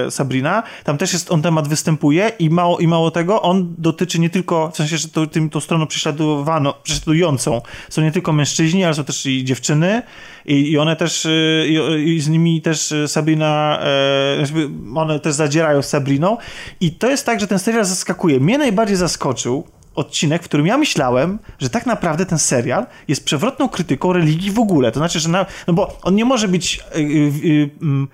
e, 0.07 0.11
Sabrina. 0.11 0.63
Tam 0.83 0.97
też 0.97 1.13
jest, 1.13 1.31
on 1.31 1.41
temat 1.41 1.67
występuje 1.67 2.31
i 2.39 2.49
mało, 2.49 2.79
i 2.79 2.87
mało 2.87 3.11
tego, 3.11 3.41
on 3.41 3.75
dotyczy 3.77 4.19
nie 4.19 4.29
tylko, 4.29 4.69
w 4.71 4.75
sensie, 4.75 4.97
że 4.97 5.07
to, 5.07 5.27
tym, 5.27 5.49
tą 5.49 5.59
stroną 5.59 5.87
prześladowano, 5.87 6.73
prześladującą 6.83 7.61
są 7.89 8.01
nie 8.01 8.11
tylko 8.11 8.33
mężczyźni, 8.33 8.83
ale 8.83 8.93
są 8.93 9.03
też 9.03 9.25
i 9.25 9.43
dziewczyny 9.43 10.01
i, 10.45 10.71
i 10.71 10.77
one 10.77 10.95
też, 10.95 11.25
e, 11.25 11.29
i, 11.67 12.15
i 12.15 12.21
z 12.21 12.29
nimi 12.29 12.61
też 12.61 12.91
e, 12.91 13.07
Sabrina, 13.07 13.79
e, 13.81 14.95
one 14.95 15.19
też 15.19 15.33
zadzierają 15.33 15.81
z 15.81 15.87
Sabriną 15.87 16.37
i 16.79 16.91
to 16.91 17.09
jest 17.09 17.25
tak, 17.25 17.39
że 17.39 17.47
ten 17.47 17.59
serial 17.59 17.85
zaskakuje. 17.85 18.39
Mnie 18.39 18.57
najbardziej 18.57 18.97
zaskoczył 18.97 19.67
odcinek, 19.95 20.43
w 20.43 20.45
którym 20.45 20.67
ja 20.67 20.77
myślałem, 20.77 21.39
że 21.59 21.69
tak 21.69 21.85
naprawdę 21.85 22.25
ten 22.25 22.37
serial 22.37 22.85
jest 23.07 23.25
przewrotną 23.25 23.69
krytyką 23.69 24.13
religii 24.13 24.51
w 24.51 24.59
ogóle. 24.59 24.91
To 24.91 24.99
znaczy, 24.99 25.19
że 25.19 25.29
na, 25.29 25.45
no 25.67 25.73
bo 25.73 25.97
on 26.01 26.15
nie 26.15 26.25
może 26.25 26.47
być 26.47 26.79
y, 26.95 26.99
y, 26.99 27.03
y, 27.45 27.69
mm, 27.81 28.07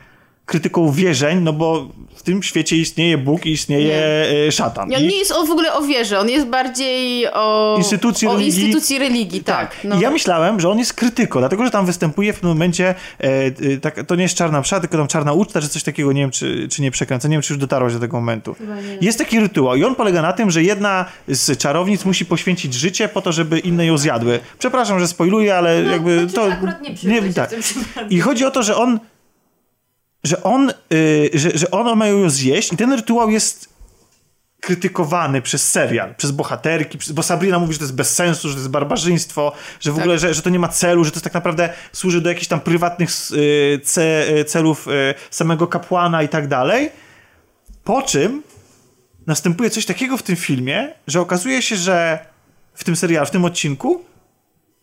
krytyką 0.52 0.92
wierzeń, 0.92 1.42
no 1.42 1.54
bo 1.54 1.88
w 2.16 2.24
tym 2.24 2.44
świecie 2.44 2.76
istnieje 2.78 3.18
Bóg 3.18 3.46
i 3.46 3.52
istnieje 3.52 4.26
y, 4.48 4.52
szatan. 4.52 4.92
I 4.92 4.96
on 4.96 5.04
I- 5.04 5.08
nie 5.08 5.18
jest 5.18 5.32
o, 5.32 5.46
w 5.46 5.52
ogóle 5.52 5.74
o 5.74 5.82
wierze, 5.82 6.20
on 6.20 6.30
jest 6.30 6.48
bardziej 6.48 7.28
o 7.34 7.76
Instytucji 7.78 8.28
o 8.28 8.34
religii. 8.34 8.62
instytucji 8.64 9.00
religii, 9.00 9.44
tak. 9.44 9.78
No. 9.84 9.96
I 9.98 10.00
ja 10.00 10.12
myślałem, 10.12 10.60
że 10.60 10.70
on 10.70 10.80
jest 10.80 10.94
krytyką, 10.94 11.40
dlatego 11.40 11.66
że 11.66 11.72
tam 11.72 11.86
występuje 11.86 12.34
w 12.34 12.40
tym 12.40 12.50
momencie, 12.50 12.96
e, 13.20 13.24
e, 13.24 13.78
tak, 13.82 14.04
to 14.08 14.16
nie 14.16 14.24
jest 14.24 14.36
czarna 14.36 14.62
msza, 14.62 14.80
tylko 14.80 14.98
tam 14.98 15.08
czarna 15.08 15.34
uczta, 15.34 15.62
czy 15.62 15.70
coś 15.70 15.84
takiego, 15.84 16.12
nie 16.12 16.22
wiem, 16.22 16.32
czy, 16.32 16.68
czy 16.72 16.82
nie 16.82 16.92
przekręcę, 16.92 17.30
nie 17.30 17.36
wiem, 17.36 17.42
czy 17.42 17.54
już 17.54 17.60
dotarłaś 17.60 17.94
do 17.94 18.00
tego 18.00 18.18
momentu. 18.18 18.56
Jest 19.02 19.18
taki 19.18 19.40
rytuał 19.40 19.76
i 19.76 19.84
on 19.84 19.96
polega 19.96 20.22
na 20.22 20.34
tym, 20.34 20.52
że 20.52 20.64
jedna 20.64 21.06
z 21.28 21.58
czarownic 21.58 22.06
musi 22.06 22.26
poświęcić 22.26 22.74
życie 22.74 23.08
po 23.08 23.22
to, 23.22 23.32
żeby 23.32 23.60
inne 23.60 23.86
ją 23.86 23.98
zjadły. 23.98 24.40
Przepraszam, 24.60 25.00
że 25.00 25.08
spoiluję, 25.08 25.56
ale 25.58 25.84
jakby 25.84 26.20
chociaż 26.20 26.34
to... 26.34 26.54
akurat 26.54 26.82
nie 26.82 26.98
się 26.98 27.34
tak. 27.34 27.52
I 28.10 28.20
chodzi 28.20 28.46
o 28.46 28.52
to, 28.52 28.64
że 28.64 28.76
on 28.76 29.00
że 30.24 30.44
on, 30.44 30.74
y, 30.94 31.30
że, 31.34 31.50
że 31.54 31.72
on 31.72 31.98
ma 31.98 32.08
ją 32.08 32.30
zjeść 32.30 32.74
i 32.74 32.78
ten 32.78 32.94
rytuał 32.94 33.30
jest 33.30 33.72
krytykowany 34.62 35.42
przez 35.42 35.70
serial, 35.70 36.16
przez 36.16 36.32
bohaterki, 36.32 36.98
bo 37.14 37.24
Sabrina 37.24 37.60
mówi, 37.60 37.74
że 37.74 37.80
to 37.80 37.86
jest 37.86 37.96
bez 37.96 38.16
sensu, 38.16 38.48
że 38.50 38.54
to 38.54 38.60
jest 38.60 38.72
barbarzyństwo, 38.72 39.52
że 39.80 39.92
w 39.92 39.98
ogóle, 39.98 40.20
że, 40.20 40.34
że 40.34 40.42
to 40.42 40.50
nie 40.50 40.60
ma 40.60 40.68
celu, 40.68 41.04
że 41.04 41.12
to 41.12 41.16
jest 41.16 41.24
tak 41.24 41.34
naprawdę 41.34 41.74
służy 41.92 42.22
do 42.22 42.30
jakichś 42.30 42.48
tam 42.48 42.60
prywatnych 42.60 43.10
y, 43.32 43.80
ce, 43.84 44.30
y, 44.38 44.46
celów 44.46 44.88
y, 44.88 45.14
samego 45.30 45.68
kapłana 45.68 46.24
i 46.24 46.30
tak 46.30 46.48
dalej. 46.48 46.90
Po 47.84 48.02
czym 48.02 48.44
następuje 49.28 49.70
coś 49.70 49.86
takiego 49.86 50.18
w 50.18 50.24
tym 50.24 50.36
filmie, 50.36 50.94
że 51.08 51.22
okazuje 51.22 51.62
się, 51.62 51.76
że 51.76 52.26
w 52.74 52.84
tym 52.84 52.96
serialu, 52.96 53.28
w 53.28 53.32
tym 53.32 53.46
odcinku, 53.46 54.06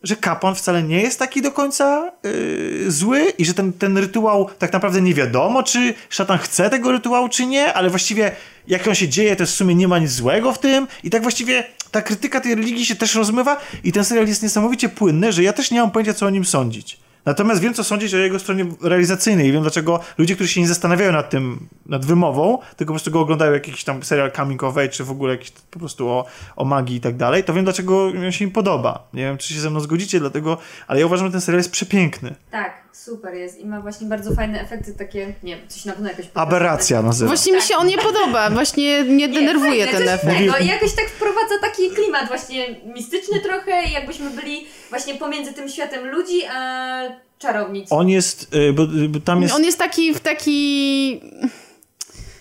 że 0.03 0.15
kapłan 0.15 0.55
wcale 0.55 0.83
nie 0.83 1.01
jest 1.01 1.19
taki 1.19 1.41
do 1.41 1.51
końca 1.51 2.11
yy, 2.23 2.91
zły 2.91 3.33
i 3.37 3.45
że 3.45 3.53
ten, 3.53 3.73
ten 3.73 3.97
rytuał 3.97 4.49
tak 4.59 4.73
naprawdę 4.73 5.01
nie 5.01 5.13
wiadomo, 5.13 5.63
czy 5.63 5.93
szatan 6.09 6.37
chce 6.37 6.69
tego 6.69 6.91
rytuału, 6.91 7.29
czy 7.29 7.45
nie, 7.45 7.73
ale 7.73 7.89
właściwie 7.89 8.31
jak 8.67 8.87
on 8.87 8.95
się 8.95 9.07
dzieje, 9.07 9.35
to 9.35 9.45
w 9.45 9.49
sumie 9.49 9.75
nie 9.75 9.87
ma 9.87 9.99
nic 9.99 10.11
złego 10.11 10.53
w 10.53 10.59
tym 10.59 10.87
i 11.03 11.09
tak 11.09 11.21
właściwie 11.21 11.63
ta 11.91 12.01
krytyka 12.01 12.41
tej 12.41 12.55
religii 12.55 12.85
się 12.85 12.95
też 12.95 13.15
rozmywa 13.15 13.57
i 13.83 13.91
ten 13.91 14.05
serial 14.05 14.27
jest 14.27 14.43
niesamowicie 14.43 14.89
płynny, 14.89 15.31
że 15.31 15.43
ja 15.43 15.53
też 15.53 15.71
nie 15.71 15.81
mam 15.81 15.91
pojęcia, 15.91 16.13
co 16.13 16.25
o 16.25 16.29
nim 16.29 16.45
sądzić. 16.45 16.97
Natomiast 17.25 17.61
wiem, 17.61 17.73
co 17.73 17.83
sądzić 17.83 18.13
o 18.13 18.17
jego 18.17 18.39
stronie 18.39 18.65
realizacyjnej 18.81 19.47
i 19.47 19.51
wiem, 19.51 19.61
dlaczego 19.61 19.99
ludzie, 20.17 20.35
którzy 20.35 20.49
się 20.49 20.61
nie 20.61 20.67
zastanawiają 20.67 21.11
nad 21.11 21.29
tym, 21.29 21.67
nad 21.85 22.05
wymową, 22.05 22.57
tylko 22.77 22.93
po 22.93 22.93
prostu 22.93 23.11
go 23.11 23.19
oglądają 23.19 23.51
jak 23.53 23.67
jakiś 23.67 23.83
tam 23.83 24.03
serial 24.03 24.31
coming 24.31 24.63
of 24.63 24.77
age, 24.77 24.89
czy 24.89 25.03
w 25.03 25.11
ogóle 25.11 25.33
jakiś 25.33 25.51
po 25.51 25.79
prostu 25.79 26.09
o, 26.09 26.25
o 26.55 26.65
magii 26.65 26.95
i 26.95 27.01
tak 27.01 27.17
dalej, 27.17 27.43
to 27.43 27.53
wiem, 27.53 27.63
dlaczego 27.63 28.11
się 28.31 28.45
im 28.45 28.51
podoba. 28.51 29.07
Nie 29.13 29.23
wiem, 29.23 29.37
czy 29.37 29.53
się 29.53 29.59
ze 29.59 29.69
mną 29.69 29.79
zgodzicie, 29.79 30.19
dlatego, 30.19 30.57
ale 30.87 30.99
ja 30.99 31.05
uważam, 31.05 31.27
że 31.27 31.31
ten 31.31 31.41
serial 31.41 31.59
jest 31.59 31.71
przepiękny. 31.71 32.35
Tak, 32.51 32.88
super 32.93 33.33
jest 33.33 33.59
i 33.59 33.65
ma 33.65 33.81
właśnie 33.81 34.07
bardzo 34.07 34.35
fajne 34.35 34.61
efekty 34.61 34.93
takie, 34.93 35.33
nie 35.43 35.55
wiem, 35.55 35.67
coś 35.67 35.85
na 35.85 35.93
pewno 35.93 36.09
jakoś. 36.09 36.25
Aberracja 36.33 37.01
nazywa. 37.01 37.27
Właśnie 37.27 37.53
mi 37.53 37.61
się 37.61 37.77
on 37.77 37.87
nie 37.87 37.97
podoba, 37.97 38.49
właśnie 38.49 39.03
nie 39.03 39.29
denerwuje 39.29 39.85
fajne, 39.85 39.99
ten 39.99 40.07
coś 40.07 40.13
efekt. 40.15 40.33
fajnego. 40.33 40.57
I 40.57 40.67
jakoś 40.67 40.95
tak 40.95 41.05
wprowadza 41.05 41.59
taki 41.61 41.89
klimat 41.89 42.27
właśnie 42.27 42.75
mistyczny 42.85 43.39
trochę, 43.39 43.71
jakbyśmy 43.93 44.29
byli 44.29 44.67
właśnie 44.89 45.15
pomiędzy 45.15 45.53
tym 45.53 45.69
światem 45.69 46.07
ludzi, 46.07 46.41
a 46.51 47.01
czarownic. 47.39 47.91
On 47.91 48.09
jest, 48.09 48.55
y, 48.55 48.73
bo, 48.73 48.87
bo 49.09 49.19
tam 49.19 49.41
jest... 49.41 49.55
On 49.55 49.63
jest 49.63 49.77
taki 49.77 50.13
w 50.13 50.19
taki 50.19 51.21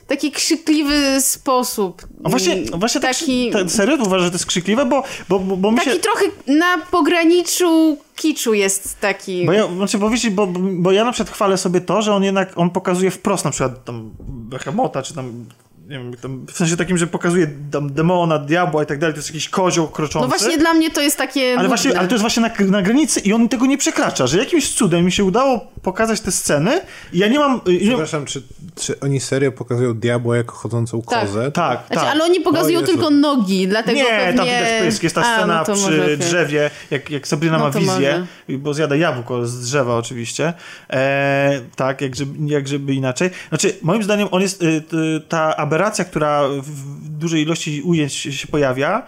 taki 0.08 0.32
krzykliwy 0.32 1.20
sposób. 1.20 2.06
A 2.24 2.28
właśnie, 2.28 2.62
właśnie 2.74 3.00
tak, 3.00 3.18
taki, 3.18 3.50
tak, 3.50 3.70
serio 3.70 3.96
uważasz, 3.96 4.24
że 4.24 4.30
to 4.30 4.34
jest 4.34 4.46
krzykliwe, 4.46 4.86
bo, 4.86 5.02
bo, 5.28 5.38
bo, 5.38 5.70
mi 5.70 5.78
taki 5.78 5.90
się... 5.90 5.96
trochę 5.96 6.24
na 6.46 6.78
pograniczu 6.90 7.98
kiczu 8.16 8.54
jest 8.54 9.00
taki. 9.00 9.46
Bo 9.46 9.52
ja, 9.52 9.66
znaczy, 9.66 9.98
bo, 9.98 10.10
wiecie, 10.10 10.30
bo, 10.30 10.46
bo 10.56 10.92
ja 10.92 11.04
na 11.04 11.12
przykład 11.12 11.34
chwalę 11.34 11.56
sobie 11.56 11.80
to, 11.80 12.02
że 12.02 12.14
on 12.14 12.24
jednak, 12.24 12.52
on 12.56 12.70
pokazuje 12.70 13.10
wprost 13.10 13.44
na 13.44 13.50
przykład 13.50 13.84
tam 13.84 14.10
Behemota, 14.28 15.02
czy 15.02 15.14
tam, 15.14 15.44
nie 15.88 15.98
wiem, 15.98 16.16
tam, 16.16 16.46
w 16.46 16.52
sensie 16.56 16.76
takim, 16.76 16.98
że 16.98 17.06
pokazuje 17.06 17.46
tam 17.70 17.92
demona, 17.92 18.38
diabła 18.38 18.82
i 18.82 18.86
tak 18.86 18.98
dalej, 18.98 19.14
to 19.14 19.18
jest 19.18 19.28
jakiś 19.28 19.48
kozioł 19.48 19.88
kroczący. 19.88 20.28
No 20.28 20.38
właśnie 20.38 20.58
dla 20.58 20.74
mnie 20.74 20.90
to 20.90 21.00
jest 21.00 21.16
takie. 21.18 21.40
Ale, 21.42 21.54
nudne. 21.54 21.68
właśnie, 21.68 21.98
ale 21.98 22.08
to 22.08 22.14
jest 22.14 22.20
właśnie 22.20 22.42
na, 22.42 22.50
na 22.70 22.82
granicy 22.82 23.20
i 23.20 23.32
on 23.32 23.48
tego 23.48 23.66
nie 23.66 23.78
przekracza, 23.78 24.26
że 24.26 24.38
jakimś 24.38 24.74
cudem 24.74 25.04
mi 25.04 25.12
się 25.12 25.24
udało 25.24 25.66
pokazać 25.82 26.20
te 26.20 26.32
sceny 26.32 26.80
i 27.12 27.18
ja 27.18 27.28
nie 27.28 27.38
mam... 27.38 27.60
y, 27.68 27.72
Nie, 27.72 27.78
Przepraszam, 27.80 28.24
czy, 28.24 28.42
czy 28.76 29.00
oni 29.00 29.20
serio 29.20 29.52
pokazują 29.52 29.94
diabła 29.94 30.36
jako 30.36 30.54
chodzącą 30.54 31.02
Tak. 31.02 31.20
kozę? 31.20 31.52
tak, 31.52 31.78
Znaczy, 31.86 32.02
tak. 32.06 32.14
ale 32.14 32.24
oni 32.24 32.40
pokazują 32.40 32.78
O 32.78 32.80
Jezu. 32.80 32.92
tylko 32.92 33.10
nogi, 33.10 33.68
dlatego 33.68 33.98
Nie, 33.98 34.04
pewnie... 34.04 34.34
tam 34.34 34.44
widać 34.46 34.80
pysk. 34.80 35.02
Jest 35.02 35.14
ta 35.14 35.20
A, 35.20 35.36
scena 35.36 35.64
no 35.68 35.74
przy 35.74 35.82
może, 35.84 36.16
drzewie, 36.16 36.70
jak, 36.90 37.10
jak 37.10 37.28
Sabrina 37.28 37.58
No 37.58 37.64
ma 37.64 37.70
wizję, 37.70 38.26
bo 38.48 38.74
zjada 38.74 38.96
jabłko 38.96 39.46
z 39.46 39.60
drzewa 39.60 39.96
oczywiście. 39.96 40.52
E, 40.90 41.60
tak, 41.76 42.00
jak 42.00 42.16
żeby, 42.16 42.50
jak 42.54 42.68
żeby 42.68 42.94
inaczej. 42.94 43.30
Znaczy, 43.48 43.74
moim 43.82 44.02
zdaniem 44.02 44.28
on 44.30 44.42
jest, 44.42 44.62
y, 44.62 44.82
ta 45.28 45.56
aberracja, 45.56 45.77
która 46.04 46.48
w, 46.62 47.08
dużej 47.08 47.42
ilości 47.42 47.82
ujęć 47.82 48.14
się 48.14 48.46
pojawia, 48.46 49.06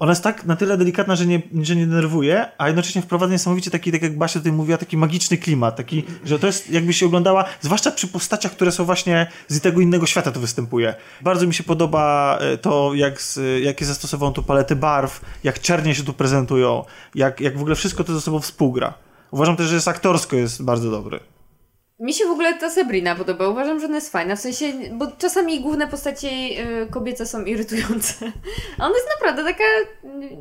ona 0.00 0.12
jest 0.12 0.22
tak 0.22 0.44
na 0.44 0.56
tyle 0.56 0.76
delikatna, 0.76 1.16
że 1.16 1.26
nie, 1.26 1.42
że 1.62 1.76
nie 1.76 1.86
denerwuje, 1.86 2.46
a 2.58 2.66
jednocześnie 2.66 3.02
wprowadza 3.02 3.32
niesamowicie 3.32 3.70
taki, 3.70 3.92
tak 3.92 4.02
jak 4.02 4.18
Basia 4.18 4.40
tutaj 4.40 4.52
mówiła, 4.52 4.78
taki 4.78 4.96
magiczny 4.96 5.36
klimat, 5.36 5.76
taki, 5.76 6.04
że 6.24 6.38
to 6.38 6.46
jest 6.46 6.70
jakby 6.70 6.92
się 6.92 7.06
oglądała, 7.06 7.44
zwłaszcza 7.60 7.90
przy 7.90 8.08
postaciach, 8.08 8.52
które 8.52 8.72
są 8.72 8.84
właśnie 8.84 9.26
z 9.48 9.60
tego 9.60 9.80
innego 9.80 10.06
świata 10.06 10.32
to 10.32 10.40
występuje. 10.40 10.94
Bardzo 11.20 11.46
mi 11.46 11.54
się 11.54 11.64
podoba 11.64 12.38
e, 12.40 12.58
to, 12.58 12.94
jak, 12.94 13.22
jakie 13.62 13.84
zastosowano 13.84 14.32
tu 14.32 14.42
palety 14.42 14.76
barw, 14.76 15.20
jak 15.44 15.60
czernie 15.60 15.94
się 15.94 16.02
tu 16.02 16.12
prezentują, 16.12 16.84
jak, 17.14 17.40
jak 17.40 17.58
w 17.58 17.60
ogóle 17.60 17.74
wszystko 17.74 18.04
to 18.04 18.14
ze 18.14 18.20
sobą 18.20 18.40
współgra. 18.40 18.94
Uważam 19.30 19.56
też, 19.56 19.66
że 19.66 19.74
jest 19.74 19.88
aktorsko 19.88 20.36
jest 20.36 20.62
bardzo 20.64 20.90
dobry. 20.90 21.20
Mi 22.00 22.14
się 22.14 22.24
w 22.24 22.30
ogóle 22.30 22.54
ta 22.54 22.70
Sabrina 22.70 23.14
podoba. 23.14 23.48
Uważam, 23.48 23.80
że 23.80 23.86
ona 23.86 23.94
jest 23.94 24.12
fajna. 24.12 24.36
W 24.36 24.40
sensie, 24.40 24.66
bo 24.92 25.06
czasami 25.18 25.60
główne 25.60 25.88
postacie 25.88 26.28
y, 26.28 26.86
kobiece 26.90 27.26
są 27.26 27.44
irytujące. 27.44 28.32
A 28.78 28.86
ona 28.86 28.94
jest 28.94 29.08
naprawdę 29.20 29.44
taka, 29.44 29.64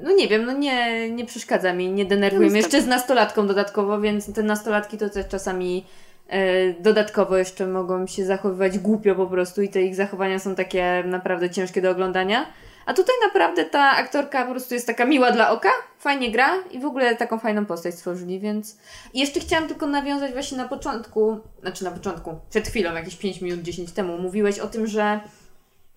no 0.04 0.12
nie 0.12 0.28
wiem, 0.28 0.46
no 0.46 0.52
nie, 0.52 1.10
nie 1.10 1.26
przeszkadza 1.26 1.74
mi, 1.74 1.92
nie 1.92 2.06
denerwuje 2.06 2.48
No, 2.48 2.52
mnie. 2.52 2.62
Jeszcze 2.62 2.82
z 2.82 2.88
nastolatką 2.88 3.48
dodatkowo, 3.48 4.02
więc 4.02 4.34
te 4.34 4.44
nastolatki 4.44 4.98
to 4.98 5.10
też 5.10 5.28
czasami 5.28 5.86
y, 6.34 6.76
dodatkowo 6.80 7.38
jeszcze 7.38 7.68
mogą 7.68 8.08
się 8.08 8.26
zachowywać 8.26 8.80
głupio 8.80 9.16
po 9.16 9.28
prostu 9.28 9.62
i 9.62 9.70
te 9.70 9.82
ich 9.82 9.96
zachowania 9.96 10.40
są 10.40 10.56
takie 10.56 11.04
naprawdę 11.06 11.50
ciężkie 11.50 11.82
do 11.82 11.92
oglądania. 11.92 12.46
A 12.90 12.94
tutaj 12.94 13.16
naprawdę 13.24 13.66
ta 13.66 13.92
aktorka 13.92 14.46
po 14.46 14.52
prostu 14.52 14.74
jest 14.74 14.88
taka 14.88 15.06
miła 15.06 15.32
dla 15.32 15.52
oka, 15.52 15.70
fajnie 16.00 16.32
gra 16.32 16.50
i 16.72 16.80
w 16.80 16.86
ogóle 16.86 17.16
taką 17.16 17.40
fajną 17.40 17.66
postać 17.66 17.96
stworzyli, 17.96 18.40
więc... 18.40 18.78
I 19.14 19.20
jeszcze 19.20 19.40
chciałam 19.40 19.68
tylko 19.68 19.88
nawiązać 19.88 20.34
właśnie 20.34 20.58
na 20.58 20.68
początku, 20.68 21.40
znaczy 21.62 21.84
na 21.84 21.92
początku, 21.92 22.40
przed 22.50 22.68
chwilą, 22.68 22.94
jakieś 22.94 23.16
5 23.16 23.42
minut, 23.42 23.62
10 23.62 23.92
temu, 23.92 24.18
mówiłeś 24.18 24.60
o 24.60 24.68
tym, 24.68 24.88
że 24.88 25.20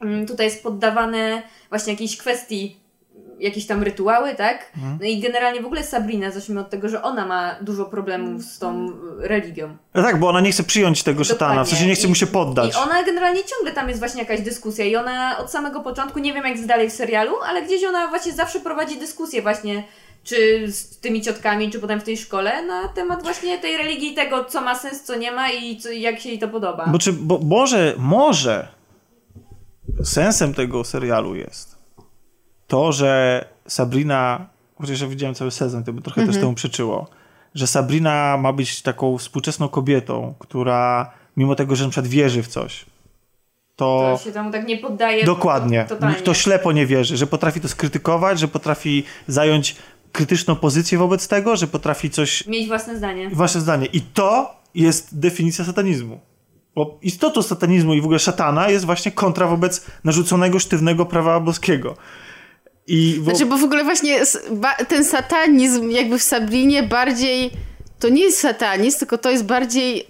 mm, 0.01 0.27
tutaj 0.27 0.47
jest 0.47 0.63
poddawane 0.63 1.43
właśnie 1.69 1.93
jakiejś 1.93 2.17
kwestii 2.17 2.82
jakieś 3.43 3.67
tam 3.67 3.83
rytuały, 3.83 4.35
tak? 4.35 4.73
No 5.01 5.07
i 5.07 5.21
generalnie 5.21 5.63
w 5.63 5.67
ogóle 5.67 5.85
Sabrina, 5.85 6.31
zacznijmy 6.31 6.61
od 6.61 6.71
tego, 6.71 6.89
że 6.89 7.03
ona 7.03 7.27
ma 7.27 7.57
dużo 7.61 7.85
problemów 7.85 8.43
z 8.43 8.59
tą 8.59 8.89
y, 8.89 8.93
religią. 9.29 9.77
No 9.95 10.03
tak, 10.03 10.21
bo 10.21 10.29
ona 10.29 10.41
nie 10.41 10.53
chce 10.53 10.63
przyjąć 10.63 11.03
tego 11.03 11.25
szatana, 11.25 11.51
w 11.51 11.55
Dokładnie. 11.55 11.71
sensie 11.71 11.87
nie 11.87 11.95
chce 11.95 12.09
mu 12.09 12.15
się 12.15 12.27
I 12.27 12.29
poddać. 12.29 12.77
ona 12.77 13.03
generalnie 13.03 13.41
ciągle 13.45 13.73
tam 13.73 13.89
jest 13.89 13.99
właśnie 14.01 14.21
jakaś 14.23 14.41
dyskusja 14.41 14.85
i 14.85 14.97
ona 14.97 15.39
od 15.39 15.51
samego 15.51 15.81
początku, 15.81 16.19
nie 16.19 16.33
wiem 16.33 16.45
jak 16.45 16.57
jest 16.57 16.69
dalej 16.69 16.91
w 16.91 16.93
serialu, 16.93 17.33
ale 17.47 17.63
gdzieś 17.63 17.85
ona 17.85 18.09
właśnie 18.09 18.33
zawsze 18.33 18.61
prowadzi 18.61 18.99
dyskusję 18.99 19.43
właśnie 19.43 19.85
czy 20.25 20.73
z 20.73 20.99
tymi 21.01 21.23
ciotkami, 21.23 21.71
czy 21.71 21.79
potem 21.79 22.01
w 22.01 22.05
tej 22.05 22.17
szkole 22.17 22.67
na 22.67 22.89
temat 22.89 23.23
właśnie 23.23 23.59
tej 23.59 23.77
religii, 23.77 24.15
tego 24.15 24.45
co 24.45 24.61
ma 24.61 24.75
sens, 24.75 25.03
co 25.03 25.15
nie 25.17 25.33
ma 25.33 25.51
i 25.51 25.77
co, 25.77 25.91
jak 25.91 26.21
się 26.21 26.29
jej 26.29 26.39
to 26.39 26.49
podoba. 26.49 26.87
Bo, 26.87 26.99
czy, 26.99 27.13
bo 27.13 27.39
może, 27.39 27.95
może 27.99 28.69
sensem 30.05 30.55
tego 30.55 30.85
serialu 30.85 31.35
jest 31.35 31.82
to, 32.73 32.93
że 32.93 33.45
Sabrina, 33.69 34.47
chociaż 34.79 35.01
ja 35.01 35.07
widziałem 35.07 35.35
cały 35.35 35.51
sezon, 35.51 35.85
to 35.85 35.93
by 35.93 36.03
trochę 36.03 36.27
też 36.27 36.37
temu 36.37 36.55
przeczyło, 36.55 37.07
że 37.55 37.67
Sabrina 37.67 38.37
ma 38.37 38.53
być 38.53 38.83
taką 38.83 39.19
współczesną 39.19 39.69
kobietą, 39.69 40.35
która 40.39 41.11
mimo 41.37 41.55
tego, 41.55 41.77
że 41.77 41.85
na 41.85 41.91
przykład 41.91 42.11
wierzy 42.11 42.43
w 42.43 42.49
coś, 42.49 42.85
to... 43.77 44.17
To 44.19 44.25
się 44.25 44.33
temu 44.33 44.53
tak 44.53 44.67
nie 44.67 44.79
poddaje. 44.79 45.25
Dokładnie. 45.25 45.87
Totalnie. 45.89 46.17
To 46.17 46.35
ślepo 46.35 46.73
nie 46.73 46.87
wierzy, 46.87 47.17
że 47.17 47.27
potrafi 47.27 47.61
to 47.61 47.69
skrytykować, 47.69 48.39
że 48.39 48.49
potrafi 48.49 49.05
zająć 49.29 49.77
krytyczną 50.13 50.57
pozycję 50.57 50.99
wobec 50.99 51.29
tego, 51.29 51.57
że 51.57 51.67
potrafi 51.67 52.11
coś... 52.11 52.47
Mieć 52.47 52.69
własne 52.69 52.97
zdanie. 52.97 53.31
Wasze 53.33 53.61
zdanie. 53.61 53.87
I 53.87 54.01
to 54.01 54.57
jest 54.75 55.19
definicja 55.19 55.65
satanizmu. 55.65 56.21
Bo 56.75 56.99
istotą 57.03 57.43
satanizmu 57.43 57.95
i 57.95 58.01
w 58.01 58.05
ogóle 58.05 58.19
szatana 58.19 58.69
jest 58.69 58.85
właśnie 58.85 59.13
kontra 59.13 59.47
wobec 59.47 59.87
narzuconego 60.05 60.59
sztywnego 60.59 61.07
prawa 61.07 61.41
boskiego. 61.41 61.97
I 62.87 63.19
wo- 63.21 63.31
Znaczy, 63.31 63.47
bo 63.47 63.59
w 63.59 63.65
ogóle 63.65 63.85
właśnie 63.85 64.21
ten 64.89 65.05
satanizm 65.05 65.91
jakby 65.91 66.19
w 66.19 66.23
Sabrinie 66.23 66.83
bardziej, 66.83 67.51
to 67.99 68.09
nie 68.09 68.23
jest 68.23 68.39
satanizm, 68.41 68.99
tylko 68.99 69.19
to 69.19 69.31
jest 69.31 69.45
bardziej 69.45 70.07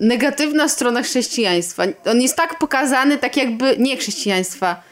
negatywna 0.00 0.68
strona 0.68 1.02
chrześcijaństwa. 1.02 1.82
On 2.06 2.20
jest 2.20 2.36
tak 2.36 2.58
pokazany, 2.58 3.18
tak 3.18 3.36
jakby, 3.36 3.76
nie 3.78 3.96
chrześcijaństwa. 3.96 4.82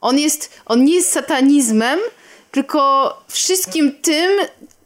On 0.00 0.18
jest, 0.18 0.50
on 0.66 0.84
nie 0.84 0.94
jest 0.94 1.12
satanizmem, 1.12 1.98
tylko 2.50 3.12
wszystkim 3.28 3.92
tym, 4.02 4.30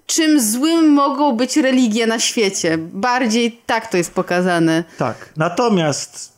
czym 0.06 0.40
złym 0.40 0.88
mogą 0.88 1.32
być 1.32 1.56
religie 1.56 2.06
na 2.06 2.18
świecie. 2.18 2.78
Bardziej 2.78 3.60
tak 3.66 3.86
to 3.90 3.96
jest 3.96 4.12
pokazane. 4.14 4.84
Tak. 4.98 5.32
Natomiast 5.36 6.32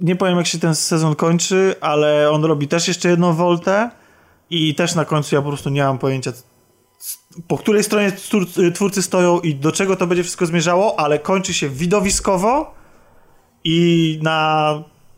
nie 0.00 0.16
powiem, 0.16 0.36
jak 0.38 0.46
się 0.46 0.58
ten 0.58 0.74
sezon 0.74 1.14
kończy, 1.14 1.74
ale 1.80 2.30
on 2.30 2.44
robi 2.44 2.68
też 2.68 2.88
jeszcze 2.88 3.08
jedną 3.08 3.34
woltę 3.34 3.90
i 4.50 4.74
też 4.74 4.94
na 4.94 5.04
końcu 5.04 5.34
ja 5.34 5.42
po 5.42 5.48
prostu 5.48 5.70
nie 5.70 5.82
mam 5.84 5.98
pojęcia, 5.98 6.32
po 7.48 7.58
której 7.58 7.84
stronie 7.84 8.10
twór- 8.10 8.72
twórcy 8.74 9.02
stoją 9.02 9.40
i 9.40 9.54
do 9.54 9.72
czego 9.72 9.96
to 9.96 10.06
będzie 10.06 10.22
wszystko 10.22 10.46
zmierzało, 10.46 11.00
ale 11.00 11.18
kończy 11.18 11.54
się 11.54 11.68
widowiskowo 11.68 12.74
i 13.64 14.18
na 14.22 14.72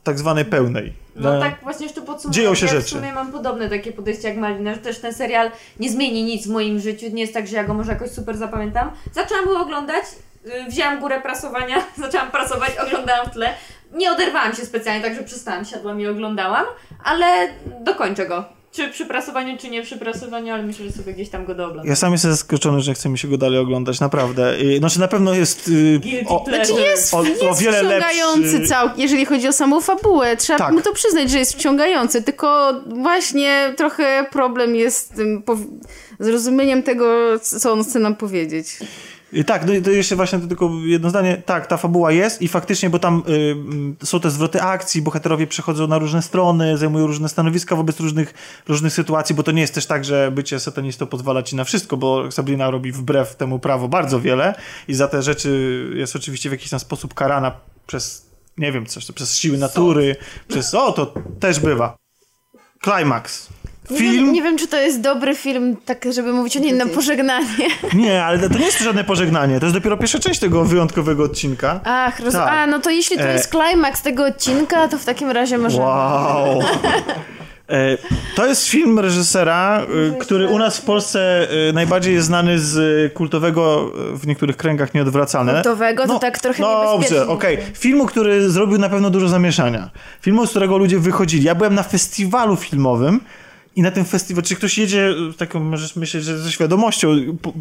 tak 0.05 0.19
zwanej 0.19 0.45
pełnej. 0.45 0.93
No 1.17 1.33
Na- 1.33 1.41
tak 1.41 1.63
właśnie 1.63 1.87
jeszcze 1.87 2.01
podsumowując, 2.01 2.37
Dzieją 2.37 2.55
się 2.55 2.67
ja 2.67 2.73
rzeczy. 2.73 2.87
w 2.87 2.99
sumie 2.99 3.13
mam 3.13 3.33
podobne 3.33 3.69
takie 3.69 3.93
podejście 3.93 4.29
jak 4.29 4.37
Malina, 4.37 4.75
że 4.75 4.81
też 4.81 4.99
ten 4.99 5.15
serial 5.15 5.51
nie 5.81 5.91
zmieni 5.91 6.23
nic 6.25 6.47
w 6.47 6.51
moim 6.51 6.81
życiu, 6.81 7.07
nie 7.13 7.21
jest 7.23 7.35
tak, 7.35 7.47
że 7.47 7.57
ja 7.57 7.65
go 7.65 7.75
może 7.75 7.93
jakoś 7.93 8.11
super 8.11 8.37
zapamiętam. 8.37 8.91
Zaczęłam 9.13 9.45
go 9.45 9.61
oglądać, 9.61 10.05
y, 10.47 10.71
wzięłam 10.71 11.01
górę 11.01 11.21
prasowania, 11.21 11.77
zaczęłam 12.05 12.31
prasować, 12.31 12.71
oglądałam 12.87 13.27
w 13.27 13.31
tle. 13.31 13.55
Nie 13.93 14.13
oderwałam 14.13 14.55
się 14.55 14.67
specjalnie, 14.67 15.03
także 15.05 15.23
przestałam, 15.23 15.65
siadłam 15.65 16.01
i 16.01 16.07
oglądałam, 16.07 16.65
ale 17.05 17.49
dokończę 17.81 18.27
go. 18.27 18.45
Czy 18.73 18.89
przy 18.89 19.07
prasowaniu, 19.07 19.59
czy 19.59 19.69
nie 19.71 19.83
przy 19.83 19.97
prasowaniu, 19.97 20.55
ale 20.55 20.63
myślę, 20.63 20.87
że 20.87 20.93
sobie 20.93 21.13
gdzieś 21.13 21.29
tam 21.29 21.45
go 21.45 21.55
dooglądam. 21.55 21.87
Ja 21.87 21.97
sam 21.97 22.13
jestem 22.13 22.31
zaskoczony, 22.31 22.81
że 22.81 22.95
chce 22.95 23.09
mi 23.09 23.19
się 23.19 23.29
go 23.29 23.39
dalej 23.39 23.59
oglądać, 23.59 24.01
naprawdę. 24.01 24.55
Znaczy 24.79 25.01
na 25.01 25.09
pewno 25.09 25.35
jest 25.35 25.69
y, 25.69 25.99
Guilty 26.03 26.29
o. 26.29 26.45
Znaczy 26.49 26.73
jest, 26.73 27.15
o, 27.15 27.23
jest 27.25 27.43
o 27.43 27.55
wiele 27.55 27.79
wciągający 27.79 28.53
lepszy. 28.53 28.69
całkiem, 28.69 29.01
jeżeli 29.01 29.25
chodzi 29.27 29.49
o 29.49 29.53
samą 29.53 29.81
fabułę. 29.81 30.37
Trzeba 30.37 30.59
Tak. 30.59 30.73
mu 30.73 30.81
to 30.81 30.93
przyznać, 30.93 31.31
że 31.31 31.39
jest 31.39 31.53
wciągający, 31.55 32.23
tylko 32.23 32.75
właśnie 32.87 33.75
trochę 33.77 34.27
problem 34.33 34.77
jest 34.77 35.07
z 35.07 35.17
tym 35.17 35.43
zrozumieniem 36.19 36.83
tego, 36.83 37.39
co 37.43 37.73
on 37.73 37.85
chce 37.85 37.99
nam 37.99 38.17
powiedzieć. 38.17 38.67
I 39.33 39.45
Tak, 39.45 39.67
no 39.67 39.73
to 39.85 39.91
jeszcze 39.91 40.17
właśnie 40.17 40.39
to 40.39 40.47
tylko 40.47 40.71
jedno 40.85 41.11
zdanie. 41.11 41.43
Tak, 41.47 41.67
ta 41.67 41.77
fabuła 41.77 42.13
jest 42.13 42.43
i 42.43 42.49
faktycznie, 42.49 42.91
bo 42.91 42.99
tam 42.99 43.23
y, 43.29 43.33
mm, 43.53 43.97
są 44.05 44.21
te 44.21 44.31
zwroty 44.31 44.63
akcji, 44.63 45.03
bohaterowie 45.03 45.47
przechodzą 45.47 45.87
na 45.87 45.99
różne 45.99 46.23
strony, 46.23 46.79
zajmują 46.79 47.07
różne 47.07 47.29
stanowiska 47.29 47.77
wobec 47.77 48.01
różnych, 48.01 48.35
różnych 48.69 48.93
sytuacji, 48.93 49.35
bo 49.35 49.43
to 49.43 49.53
nie 49.53 49.61
jest 49.61 49.75
też 49.75 49.87
tak, 49.87 50.05
że 50.05 50.31
bycie 50.31 50.61
satanistą 50.61 51.07
pozwala 51.07 51.43
ci 51.43 51.57
na 51.57 51.65
wszystko, 51.65 51.97
bo 51.97 52.33
Sabrina 52.33 52.71
robi 52.71 52.93
wbrew 52.93 53.37
temu 53.37 53.59
prawu 53.59 53.89
bardzo 53.89 54.21
wiele 54.21 54.55
i 54.89 54.95
za 54.95 55.09
te 55.09 55.23
rzeczy 55.23 55.85
jest 55.95 56.17
oczywiście 56.17 56.49
w 56.49 56.53
jakiś 56.53 56.71
tam 56.71 56.81
sposób 56.81 57.15
karana 57.15 57.53
przez, 57.87 58.27
nie 58.59 58.73
wiem, 58.73 58.87
coś, 58.87 59.13
przez 59.13 59.39
siły 59.39 59.59
natury, 59.59 60.17
przez, 60.49 60.75
o, 60.75 60.93
to 60.93 61.15
też 61.41 61.61
bywa. 61.61 61.97
Climax. 62.85 63.49
Nie 63.91 63.99
Film? 63.99 64.13
wiem, 64.25 64.33
nie 64.33 64.43
wiem, 64.43 64.59
czy 64.59 64.67
to 64.69 64.77
jest 64.77 65.01
dobry 65.01 65.35
film, 65.35 65.77
tak 65.85 66.05
żeby 66.13 66.33
mówić 66.33 66.57
o 66.57 66.61
nim 66.61 66.77
na 66.77 66.87
pożegnanie. 66.87 67.47
Nie, 67.95 68.25
ale 68.25 68.39
to 68.51 68.59
nie 68.59 68.65
jest 68.65 68.79
żadne 68.81 69.05
pożegnanie. 69.05 69.61
To 69.61 69.67
jest 69.67 69.77
dopiero 69.77 69.97
pierwsza 69.97 70.19
część 70.19 70.41
tego 70.41 70.65
wyjątkowego 70.65 71.25
odcinka. 71.25 71.81
Ach, 71.85 72.21
roz... 72.21 72.33
Tak. 72.35 72.49
A, 72.53 72.67
no 72.67 72.79
to 72.79 72.91
jeśli 72.91 73.17
to 73.17 73.23
E. 73.23 73.33
jest 73.33 73.49
klimaks 73.49 74.03
tego 74.03 74.25
odcinka, 74.27 74.89
to 74.89 74.99
w 74.99 75.05
takim 75.05 75.31
razie 75.31 75.59
może... 75.59 75.81
Wow. 75.81 76.61
E, 77.71 77.99
To 78.35 78.47
jest 78.47 78.67
film 78.69 78.99
reżysera, 78.99 79.83
e, 79.83 80.19
który 80.19 80.49
u 80.49 80.59
nas 80.59 80.79
w 80.79 80.83
Polsce 80.85 81.49
e, 81.69 81.73
najbardziej 81.73 82.15
jest 82.15 82.27
znany 82.27 82.59
z 82.59 83.13
kultowego, 83.15 83.93
w 84.15 84.27
niektórych 84.27 84.57
kręgach 84.57 84.95
nieodwracalne. 84.95 85.53
Kultowego 85.55 86.07
to 86.07 86.19
tak 86.19 86.39
trochę 86.39 86.63
niebezpiecznie. 86.63 87.17
Dobrze, 87.19 87.33
okej. 87.33 87.59
Filmu, 87.75 88.07
który 88.07 88.51
zrobił 88.51 88.79
na 88.79 88.89
pewno 88.89 89.11
dużo 89.11 89.29
zamieszania. 89.29 89.91
Filmu, 90.21 90.47
z 90.47 90.51
którego 90.51 90.79
ludzie 90.79 90.99
wychodzili. 90.99 91.45
Ja 91.45 91.55
byłem 91.55 91.75
na 91.75 91.83
festiwalu 91.83 92.57
filmowym 92.57 93.21
i 93.77 93.83
na 93.83 93.91
tym 93.91 94.05
festiwalu, 94.05 94.47
czy 94.47 94.57
ktoś 94.57 94.79
jedzie, 94.79 95.15
e, 95.31 95.33
taką 95.33 95.61
możesz 95.61 95.97
myśleć, 95.97 96.25
że 96.25 96.39
ze 96.39 96.53
świadomością, 96.53 97.09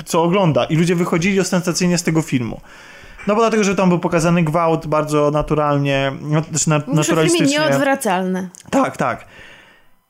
co 0.06 0.24
ogląda 0.24 0.66
i 0.66 0.76
ludzie 0.76 0.96
wychodzili 0.96 1.40
ostentacyjnie 1.40 1.98
z 1.98 2.04
tego 2.04 2.22
filmu. 2.22 2.62
No 3.28 3.36
bo 3.36 3.42
dlatego, 3.42 3.64
że 3.64 3.76
tam 3.76 3.90
był 3.90 4.00
pokazany 4.00 4.44
gwałt 4.44 4.88
bardzo 4.88 5.32
naturalnie, 5.32 6.12
znaczy 6.52 6.70
na, 6.70 6.76
o 6.76 6.80
filmie 6.80 6.96
naturalistycznie. 6.96 7.48
nieodwracalny. 7.48 8.50
Tak, 8.70 8.98
tak. 8.98 9.26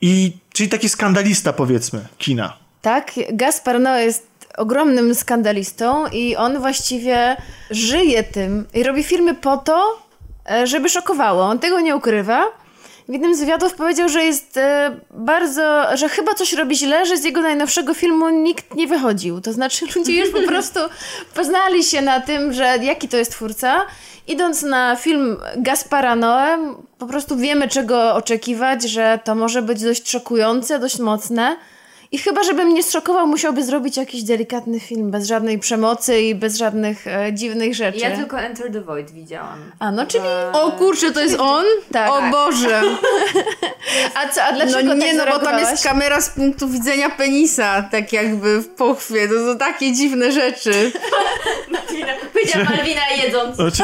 I 0.01 0.37
czyli 0.53 0.69
taki 0.69 0.89
skandalista, 0.89 1.53
powiedzmy, 1.53 2.07
kina. 2.17 2.57
Tak, 2.81 3.11
Gaspar 3.33 3.79
Noé 3.79 3.97
jest 3.97 4.27
ogromnym 4.57 5.15
skandalistą 5.15 6.07
i 6.07 6.35
on 6.35 6.59
właściwie 6.59 7.37
żyje 7.71 8.23
tym 8.23 8.65
i 8.73 8.83
robi 8.83 9.03
filmy 9.03 9.35
po 9.35 9.57
to, 9.57 9.97
e, 10.51 10.67
żeby 10.67 10.89
szokowało. 10.89 11.43
On 11.43 11.59
tego 11.59 11.81
nie 11.81 11.95
ukrywa. 11.95 12.58
W 13.09 13.13
jednym 13.13 13.35
z 13.35 13.39
wywiadów 13.39 13.73
powiedział, 13.73 14.09
że 14.09 14.23
jest 14.23 14.57
e, 14.57 14.99
bardzo, 15.11 15.97
że 15.97 16.09
chyba 16.09 16.33
coś 16.33 16.53
robi 16.53 16.75
źle, 16.77 17.05
że 17.05 17.17
z 17.17 17.23
jego 17.23 17.41
najnowszego 17.41 17.93
filmu 17.93 18.29
nikt 18.29 18.75
nie 18.75 18.87
wychodził. 18.87 19.41
To 19.41 19.53
znaczy 19.53 19.85
ludzie 19.95 20.19
już 20.19 20.29
po 20.29 20.41
prostu 20.51 20.79
poznali 21.35 21.83
się 21.83 22.01
na 22.01 22.19
tym, 22.19 22.53
że 22.53 22.77
jaki 22.81 23.07
to 23.07 23.17
jest 23.17 23.31
twórca. 23.31 23.85
Idąc 24.27 24.61
na 24.61 24.95
film 24.95 25.37
Gaspara 25.57 26.15
Noé, 26.15 26.75
po 26.97 27.05
prostu 27.05 27.37
wiemy 27.37 27.67
czego 27.67 28.15
oczekiwać, 28.15 28.83
że 28.83 29.19
to 29.23 29.35
może 29.35 29.61
być 29.61 29.83
dość 29.83 30.09
szokujące, 30.09 30.79
dość 30.79 30.99
mocne. 30.99 31.57
I 32.11 32.17
chyba, 32.17 32.43
żeby 32.43 32.65
mnie 32.65 32.83
zszokował, 32.83 33.27
musiałby 33.27 33.63
zrobić 33.63 33.97
jakiś 33.97 34.23
delikatny 34.23 34.79
film, 34.79 35.11
bez 35.11 35.27
żadnej 35.27 35.59
przemocy 35.59 36.21
i 36.21 36.35
bez 36.35 36.57
żadnych 36.57 37.07
e, 37.07 37.33
dziwnych 37.33 37.75
rzeczy. 37.75 37.97
Ja 37.99 38.15
tylko 38.15 38.39
Enter 38.39 38.71
the 38.71 38.81
Void 38.81 39.11
widziałam. 39.11 39.71
A, 39.79 39.91
no 39.91 40.05
czyli... 40.05 40.23
O 40.53 40.71
kurczę, 40.71 41.11
to 41.11 41.19
jest 41.19 41.39
on? 41.39 41.65
Tak. 41.91 42.09
O 42.11 42.21
Boże. 42.31 42.81
A 44.15 44.27
co, 44.29 44.43
a 44.43 44.51
dlaczego 44.53 44.83
No 44.83 44.93
nie, 44.93 45.15
tak 45.15 45.29
no 45.29 45.39
bo 45.39 45.45
tam 45.45 45.59
jest 45.59 45.83
kamera 45.83 46.21
z 46.21 46.29
punktu 46.29 46.67
widzenia 46.67 47.09
penisa, 47.09 47.83
tak 47.91 48.13
jakby 48.13 48.61
w 48.61 48.67
pochwie. 48.67 49.27
To 49.27 49.33
są 49.33 49.57
takie 49.57 49.93
dziwne 49.93 50.31
rzeczy. 50.31 50.71
Powiedziała 52.33 52.65
Malwina 52.65 53.01
jedząc. 53.23 53.55
Znaczy, 53.55 53.83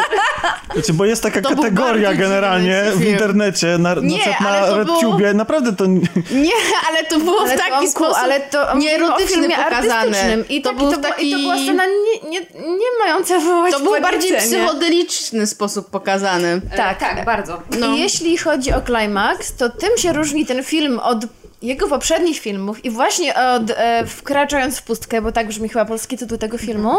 znaczy, 0.74 0.94
bo 0.94 1.06
jest 1.06 1.24
taka 1.24 1.42
był 1.42 1.56
kategoria 1.56 2.08
bardzo 2.10 2.22
generalnie 2.24 2.82
dziwny 2.86 2.96
w 2.96 3.00
film. 3.00 3.14
internecie, 3.14 3.78
na, 3.78 3.94
Nie, 3.94 4.18
na 4.18 4.24
przykład 4.24 4.42
na 4.42 4.50
ale 4.50 4.86
to 4.86 5.02
było- 5.02 5.34
naprawdę 5.34 5.76
to... 5.76 5.86
Nie, 5.86 6.52
ale 6.90 7.04
to 7.04 7.20
było 7.20 7.42
Ale 7.42 7.58
w 7.58 7.60
taki 7.60 7.88
sposób 7.88 8.15
ale 8.18 8.40
to 8.40 8.78
nie 8.78 8.96
erotyczny 8.96 9.28
filmie 9.28 9.56
pokazane. 9.56 9.94
artystycznym. 9.94 10.46
I, 10.50 10.62
to 10.62 10.70
tak, 10.70 10.78
był 10.78 10.92
to, 10.92 10.98
taki... 10.98 11.30
I 11.30 11.32
to 11.32 11.40
była 11.40 11.58
scena 11.58 11.86
nie, 11.86 12.30
nie, 12.30 12.40
nie 12.56 12.88
mająca 13.00 13.40
wywołać 13.40 13.74
To 13.74 13.80
był 13.80 14.02
bardziej 14.02 14.38
psychodeliczny 14.38 15.48
sposób 15.48 15.90
pokazany. 15.90 16.62
Tak, 16.78 17.00
Tak, 17.00 17.26
bardzo. 17.26 17.62
No. 17.80 17.96
I 17.96 18.00
jeśli 18.00 18.38
chodzi 18.38 18.74
o 18.74 18.82
Climax, 18.82 19.56
to 19.56 19.70
tym 19.70 19.98
się 19.98 20.14
różni 20.14 20.46
ten 20.46 20.64
film 20.64 21.00
od 21.00 21.26
jego 21.62 21.88
poprzednich 21.88 22.40
filmów 22.40 22.86
i 22.86 22.90
właśnie 22.90 23.36
od 23.36 23.70
e, 23.70 24.06
Wkraczając 24.08 24.78
w 24.78 24.84
pustkę, 24.84 25.22
bo 25.22 25.32
tak 25.32 25.48
brzmi 25.48 25.70
chyba 25.70 25.86
polski 25.86 26.18
tytuł 26.18 26.38
tego 26.38 26.58
filmu, 26.58 26.92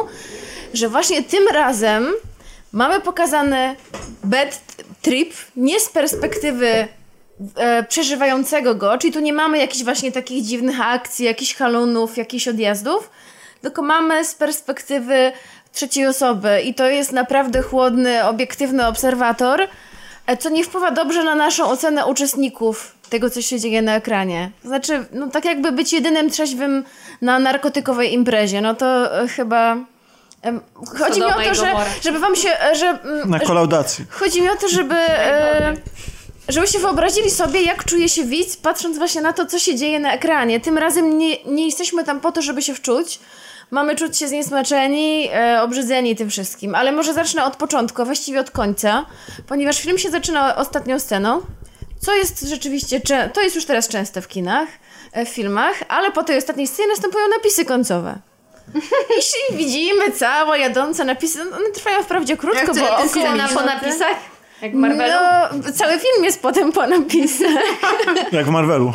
że 0.75 0.89
właśnie 0.89 1.23
tym 1.23 1.49
razem 1.49 2.13
mamy 2.73 3.01
pokazany 3.01 3.77
bad 4.25 4.61
trip 5.03 5.35
nie 5.57 5.81
z 5.81 5.89
perspektywy 5.89 6.89
e, 7.57 7.83
przeżywającego 7.83 8.75
go, 8.75 8.99
czyli 8.99 9.13
tu 9.13 9.21
nie 9.21 9.33
mamy 9.33 9.59
jakichś 9.59 9.85
właśnie 9.85 10.13
takich 10.13 10.45
dziwnych 10.45 10.81
akcji, 10.81 11.25
jakichś 11.25 11.55
halunów, 11.55 12.17
jakichś 12.17 12.49
odjazdów, 12.49 13.11
tylko 13.63 13.83
mamy 13.83 14.25
z 14.25 14.35
perspektywy 14.35 15.33
trzeciej 15.73 16.07
osoby 16.07 16.61
i 16.65 16.75
to 16.75 16.87
jest 16.87 17.13
naprawdę 17.13 17.63
chłodny, 17.63 18.25
obiektywny 18.25 18.87
obserwator, 18.87 19.69
e, 20.27 20.37
co 20.37 20.49
nie 20.49 20.65
wpływa 20.65 20.91
dobrze 20.91 21.25
na 21.25 21.35
naszą 21.35 21.69
ocenę 21.69 22.07
uczestników 22.07 22.97
tego, 23.11 23.31
co 23.31 23.43
się 23.43 23.61
dzieje 23.61 23.83
na 23.83 23.95
ekranie. 23.95 24.51
To 24.63 24.69
znaczy, 24.69 25.05
no 25.13 25.27
tak 25.27 25.45
jakby 25.45 25.73
być 25.73 25.93
jedynym 25.93 26.31
trzeźwym 26.31 26.85
na 27.23 27.39
narkotykowej 27.39 28.13
imprezie, 28.13 28.61
no 28.61 28.75
to 28.75 29.21
e, 29.23 29.29
chyba... 29.29 29.77
Chodzi 30.99 31.21
mi 31.21 31.27
o 31.27 31.33
to, 31.33 31.55
że, 31.55 31.75
żeby 32.03 32.19
wam 32.19 32.37
się, 32.37 32.49
e, 32.61 32.75
że, 32.75 32.87
mm, 32.87 33.31
Na 33.31 33.41
kolaudacji. 33.41 34.05
Chodzi 34.11 34.43
mi 34.43 34.49
o 34.49 34.57
to, 34.57 34.69
żeby, 34.69 34.95
e, 34.95 35.75
żebyście 36.49 36.79
wyobrazili 36.79 37.31
sobie, 37.31 37.63
jak 37.63 37.85
czuje 37.85 38.09
się 38.09 38.25
widz, 38.25 38.57
patrząc 38.57 38.99
właśnie 38.99 39.21
na 39.21 39.33
to, 39.33 39.47
co 39.47 39.59
się 39.59 39.75
dzieje 39.75 40.01
na 40.01 40.13
ekranie. 40.13 40.61
Tym 40.61 40.79
razem 40.79 41.19
nie, 41.19 41.45
nie 41.45 41.67
jesteśmy 41.67 42.05
tam 42.05 42.21
po 42.21 42.33
to, 42.33 42.43
żeby 42.43 42.63
się 42.63 42.75
wczuć, 42.75 43.19
Mamy 43.71 43.97
czuć 43.97 44.19
się 44.19 44.29
zniesmaczeni, 44.29 45.29
e, 45.33 45.63
obrzydzeni 45.63 46.17
tym 46.17 46.31
wszystkim. 46.31 46.75
Ale 46.75 46.93
może 46.93 47.15
zacznę 47.15 47.45
od 47.45 47.57
początku, 47.57 48.05
właściwie 48.05 48.41
od 48.41 48.51
końca, 48.51 49.07
ponieważ 49.47 49.81
film 49.81 49.99
się 49.99 50.11
zaczyna 50.11 50.57
ostatnią 50.57 50.99
sceną, 50.99 51.41
co 52.01 52.15
jest 52.15 52.41
rzeczywiście, 52.41 53.01
to 53.35 53.41
jest 53.43 53.57
już 53.57 53.65
teraz 53.65 53.89
częste 53.89 54.23
w 54.23 54.29
kinach, 54.29 54.69
e, 55.13 55.27
w 55.27 55.29
filmach, 55.29 55.75
ale 55.89 56.13
po 56.13 56.25
tej 56.25 56.39
ostatniej 56.39 56.67
scenie 56.67 56.89
następują 56.89 57.25
napisy 57.29 57.65
końcowe. 57.65 58.19
I 59.53 59.57
widzimy 59.57 60.11
całe 60.13 60.59
jadące 60.59 61.05
napisy. 61.05 61.43
One 61.43 61.71
trwają 61.75 62.03
wprawdzie 62.03 62.37
krótko, 62.37 62.67
to, 62.67 62.81
bo 62.81 62.91
około 62.91 63.09
scena 63.09 63.49
po 63.49 63.63
napisach? 63.63 64.36
Jak 64.63 64.73
w 64.73 64.75
Marvelu? 64.75 65.13
No, 65.53 65.73
cały 65.73 65.93
film 65.93 66.25
jest 66.25 66.43
potem 66.43 66.73
po 66.73 66.87
napisach. 66.87 67.51
Jak 68.33 68.47
w 68.47 68.51
Marvelu. 68.51 68.93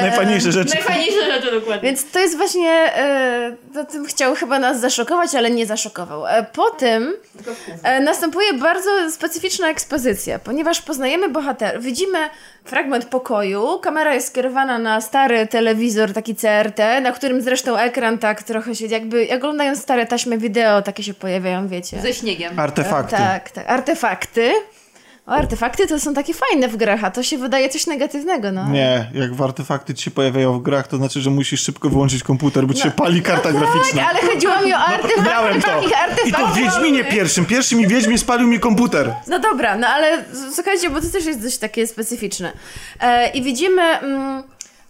Najfajniejsze 0.00 0.52
rzeczy. 0.52 0.74
Najfajniejsze 0.74 1.24
rzeczy 1.32 1.50
dokładnie. 1.50 1.88
Więc 1.88 2.10
to 2.10 2.18
jest 2.18 2.36
właśnie, 2.36 2.70
e, 2.70 3.56
to 3.74 3.84
tym 3.84 4.06
chciał 4.06 4.34
chyba 4.34 4.58
nas 4.58 4.80
zaszokować, 4.80 5.34
ale 5.34 5.50
nie 5.50 5.66
zaszokował. 5.66 6.26
E, 6.26 6.46
po 6.52 6.70
tym 6.70 7.14
e, 7.82 8.00
następuje 8.00 8.52
bardzo 8.52 8.90
specyficzna 9.10 9.68
ekspozycja, 9.68 10.38
ponieważ 10.38 10.82
poznajemy 10.82 11.28
bohaterów, 11.28 11.84
widzimy 11.84 12.18
fragment 12.64 13.04
pokoju, 13.04 13.78
kamera 13.78 14.14
jest 14.14 14.26
skierowana 14.26 14.78
na 14.78 15.00
stary 15.00 15.46
telewizor, 15.46 16.12
taki 16.12 16.34
CRT, 16.34 16.78
na 17.02 17.12
którym 17.12 17.42
zresztą 17.42 17.76
ekran 17.76 18.18
tak 18.18 18.42
trochę 18.42 18.74
się, 18.74 18.86
jakby, 18.86 19.24
jak 19.24 19.38
oglądają 19.38 19.76
stare 19.76 20.06
taśmy 20.06 20.38
wideo, 20.38 20.82
takie 20.82 21.02
się 21.02 21.14
pojawiają, 21.14 21.68
wiecie. 21.68 22.00
Ze 22.00 22.14
śniegiem. 22.14 22.58
Artefakty. 22.60 23.16
Tak, 23.16 23.50
tak, 23.50 23.70
artefakty. 23.70 24.52
O, 25.26 25.30
artefakty 25.30 25.86
to 25.86 26.00
są 26.00 26.14
takie 26.14 26.34
fajne 26.34 26.68
w 26.68 26.76
grach, 26.76 27.04
a 27.04 27.10
to 27.10 27.22
się 27.22 27.38
wydaje 27.38 27.68
coś 27.68 27.86
negatywnego, 27.86 28.52
no. 28.52 28.68
Nie, 28.68 29.10
jak 29.14 29.34
w 29.34 29.42
artefakty 29.42 29.94
ci 29.94 30.04
się 30.04 30.10
pojawiają 30.10 30.58
w 30.58 30.62
grach, 30.62 30.88
to 30.88 30.96
znaczy, 30.96 31.20
że 31.20 31.30
musisz 31.30 31.60
szybko 31.62 31.90
wyłączyć 31.90 32.22
komputer, 32.22 32.66
bo 32.66 32.74
ci 32.74 32.82
się 32.82 32.90
pali 32.90 33.22
karta 33.22 33.52
graficzna. 33.52 34.02
Tak, 34.02 34.10
ale 34.10 34.32
chodziło 34.34 34.60
mi 34.60 34.72
o 34.74 34.76
artefakty. 34.76 35.22
Miałem 35.22 35.62
to. 35.62 35.68
I 36.26 36.32
to 36.32 36.46
w 36.46 36.56
Wiedźminie 36.56 37.04
pierwszym. 37.04 37.44
Pierwszy 37.46 37.76
mi 37.76 37.86
Wiedźmin 37.86 38.18
spalił 38.18 38.48
mi 38.48 38.60
komputer. 38.60 39.14
No 39.26 39.38
dobra, 39.38 39.76
no 39.76 39.86
ale 39.86 40.24
słuchajcie, 40.54 40.90
bo 40.90 41.00
to 41.00 41.06
też 41.12 41.24
jest 41.24 41.42
dość 41.42 41.58
takie 41.58 41.86
specyficzne. 41.86 42.52
E, 43.00 43.28
I 43.30 43.42
widzimy, 43.42 43.82
mm, 43.82 44.42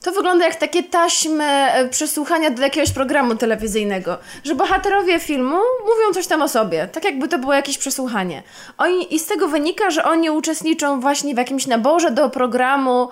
to 0.02 0.12
wygląda 0.12 0.44
jak 0.44 0.54
takie 0.54 0.82
taśmy 0.82 1.44
e, 1.44 1.88
przesłuchania 1.88 2.50
do 2.50 2.62
jakiegoś 2.62 2.90
programu 2.90 3.34
telewizyjnego, 3.34 4.18
że 4.44 4.54
bohaterowie 4.54 5.20
filmu 5.20 5.56
mówią 5.80 6.14
coś 6.14 6.26
tam 6.26 6.42
o 6.42 6.48
sobie, 6.48 6.88
tak 6.92 7.04
jakby 7.04 7.28
to 7.28 7.38
było 7.38 7.54
jakieś 7.54 7.78
przesłuchanie. 7.78 8.42
Oni, 8.78 9.14
I 9.14 9.18
z 9.18 9.26
tego 9.26 9.48
wynika, 9.48 9.90
że 9.90 10.04
oni 10.04 10.30
uczestniczą 10.30 11.00
właśnie 11.00 11.34
w 11.34 11.38
jakimś 11.38 11.66
naborze 11.66 12.10
do 12.10 12.30
programu, 12.30 13.08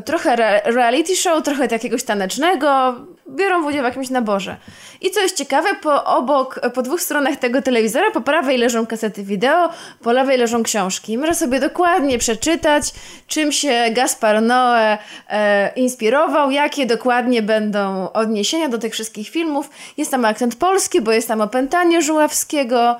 trochę 0.00 0.32
re 0.32 0.62
reality 0.64 1.16
show, 1.16 1.42
trochę 1.42 1.68
jakiegoś 1.70 2.04
tanecznego, 2.04 2.94
biorą 3.28 3.68
udział 3.68 3.82
w 3.82 3.84
jakimś 3.84 4.10
naborze. 4.10 4.56
I 5.00 5.10
co 5.10 5.20
jest 5.20 5.36
ciekawe, 5.36 5.68
po 5.82 6.04
obok, 6.04 6.60
po 6.74 6.82
dwóch 6.82 7.00
stronach 7.02 7.36
tego 7.36 7.62
telewizora, 7.62 8.10
po 8.10 8.20
prawej 8.20 8.58
leżą 8.58 8.86
kasety 8.86 9.22
wideo, 9.22 9.70
po 10.02 10.12
lewej 10.12 10.38
leżą 10.38 10.62
książki. 10.62 11.18
Można 11.18 11.34
sobie 11.34 11.60
dokładnie 11.60 12.18
przeczytać, 12.18 12.92
czym 13.26 13.52
się 13.52 13.84
Gaspar 13.90 14.36
Noé 14.36 14.98
e, 15.28 15.72
inspirował, 15.76 16.50
jakie 16.50 16.86
dokładnie 16.86 17.42
będą 17.42 18.12
odniesienia 18.12 18.68
do 18.68 18.78
tych 18.78 18.92
wszystkich 18.92 19.28
filmów. 19.28 19.70
Jest 19.96 20.10
tam 20.10 20.24
akcent 20.24 20.56
polski, 20.56 21.00
bo 21.00 21.12
jest 21.12 21.28
tam 21.28 21.40
opętanie 21.40 22.02
Żuławskiego. 22.02 22.96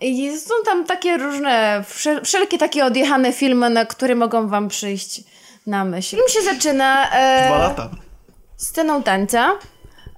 I 0.00 0.38
są 0.38 0.54
tam 0.64 0.84
takie 0.84 1.16
różne, 1.16 1.84
wszel- 1.88 2.24
wszelkie 2.24 2.58
takie 2.58 2.84
odjechane 2.84 3.32
filmy, 3.32 3.70
na 3.70 3.84
które 3.86 4.14
mogą 4.14 4.48
wam 4.48 4.68
przyjść 4.68 5.33
na 5.66 5.84
myśl. 5.84 6.16
Film 6.16 6.28
się 6.28 6.42
zaczyna... 6.54 7.10
e, 7.12 7.46
Dwa 7.46 7.58
lata. 7.58 7.88
sceną 8.56 9.02
tańca. 9.02 9.50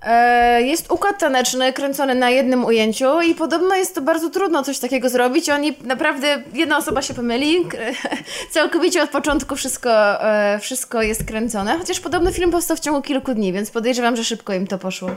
E, 0.03 0.63
Jest 0.63 0.93
układ 0.93 1.19
taneczny 1.19 1.73
kręcony 1.73 2.15
na 2.15 2.31
jednym 2.31 2.65
ujęciu 2.65 3.21
i 3.21 3.35
podobno 3.35 3.75
jest 3.75 3.95
to 3.95 4.01
bardzo 4.03 4.31
trudno 4.31 4.63
coś 4.63 4.79
takiego 4.79 5.09
zrobić. 5.09 5.51
Oni 5.51 5.77
naprawdę, 5.85 6.43
jedna 6.53 6.77
osoba 6.77 7.03
się 7.03 7.15
pomyli, 7.15 7.57
całkowicie 8.55 9.03
od 9.03 9.11
początku 9.11 9.57
wszystko, 9.57 9.91
e, 10.25 10.59
wszystko 10.59 11.03
jest 11.03 11.25
kręcone, 11.25 11.79
chociaż 11.79 12.01
podobno 12.01 12.33
film 12.33 12.51
powstał 12.51 12.77
w 12.77 12.81
ciągu 12.81 13.03
kilku 13.03 13.35
dni, 13.35 13.53
więc 13.53 13.71
podejrzewam, 13.71 14.17
że 14.17 14.25
szybko 14.25 14.53
im 14.55 14.67
to 14.67 14.79
poszło. 14.79 15.11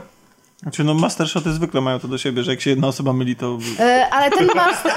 Znaczy, 0.62 0.84
no 0.84 0.94
mastershoty 0.94 1.52
zwykle 1.52 1.80
mają 1.80 1.98
to 1.98 2.08
do 2.08 2.18
siebie, 2.18 2.42
że 2.42 2.50
jak 2.50 2.60
się 2.60 2.70
jedna 2.70 2.86
osoba 2.88 3.12
myli, 3.12 3.36
to... 3.36 3.58
E, 3.80 4.08
Ale 4.10 4.30
ten 4.30 4.46
master... 4.54 4.92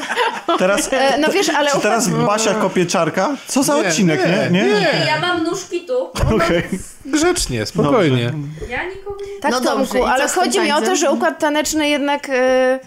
Teraz, 0.60 0.94
E, 0.94 1.18
No 1.18 1.28
wiesz, 1.28 1.50
ale... 1.50 1.72
czy 1.72 1.80
teraz 1.80 2.10
Basia 2.10 2.54
kopie 2.54 2.86
czarka? 2.86 3.36
Co 3.48 3.64
za 3.64 3.82
Nie, 3.82 3.88
odcinek, 3.88 4.20
nie? 4.28 4.50
nie, 4.60 4.64
Nie? 4.66 4.70
nie. 4.74 5.06
Ja 5.08 5.20
mam 5.22 5.44
nóż 5.44 5.64
pitu. 5.72 6.04
Okej. 6.36 6.64
Grzecznie, 7.06 7.66
spokojnie. 7.66 8.34
Ja 8.70 8.84
nikogo 8.90 9.18
nie... 9.36 9.40
Tak, 9.42 9.52
No 9.52 9.62
Tomku, 9.62 9.94
dobrze, 9.94 10.06
ale 10.14 10.28
chodzi 10.30 10.60
mi 10.60 10.72
o 10.72 10.82
to, 10.82 10.96
że 10.96 11.12
układ 11.12 11.40
taneczny 11.40 11.90
jednak 11.90 12.30
e, 12.30 12.80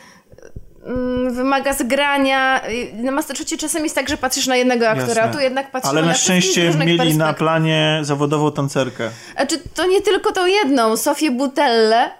mm, 0.86 1.34
wymaga 1.34 1.72
zgrania. 1.72 2.60
Na 2.94 3.12
Masterchocie 3.12 3.56
czasem 3.58 3.82
jest 3.84 3.94
tak, 3.94 4.08
że 4.08 4.16
patrzysz 4.16 4.46
na 4.46 4.56
jednego 4.56 4.88
aktora, 4.88 5.06
Jasne. 5.08 5.22
a 5.22 5.28
tu 5.34 5.40
jednak 5.40 5.70
patrzysz 5.70 5.90
Ale 5.90 6.00
na 6.00 6.06
na 6.08 6.12
wszystkich 6.14 6.42
z 6.44 6.50
szczęście 6.52 6.78
mieli 6.86 7.16
na 7.16 7.32
planie 7.34 7.98
zawodową 8.02 8.52
tancerkę. 8.52 9.10
Znaczy, 9.36 9.58
to 9.74 9.86
nie 9.86 10.00
tylko 10.02 10.32
tą 10.32 10.46
jedną, 10.46 10.96
Sofię 10.96 11.30
Butellę, 11.30 12.04
e, 12.04 12.10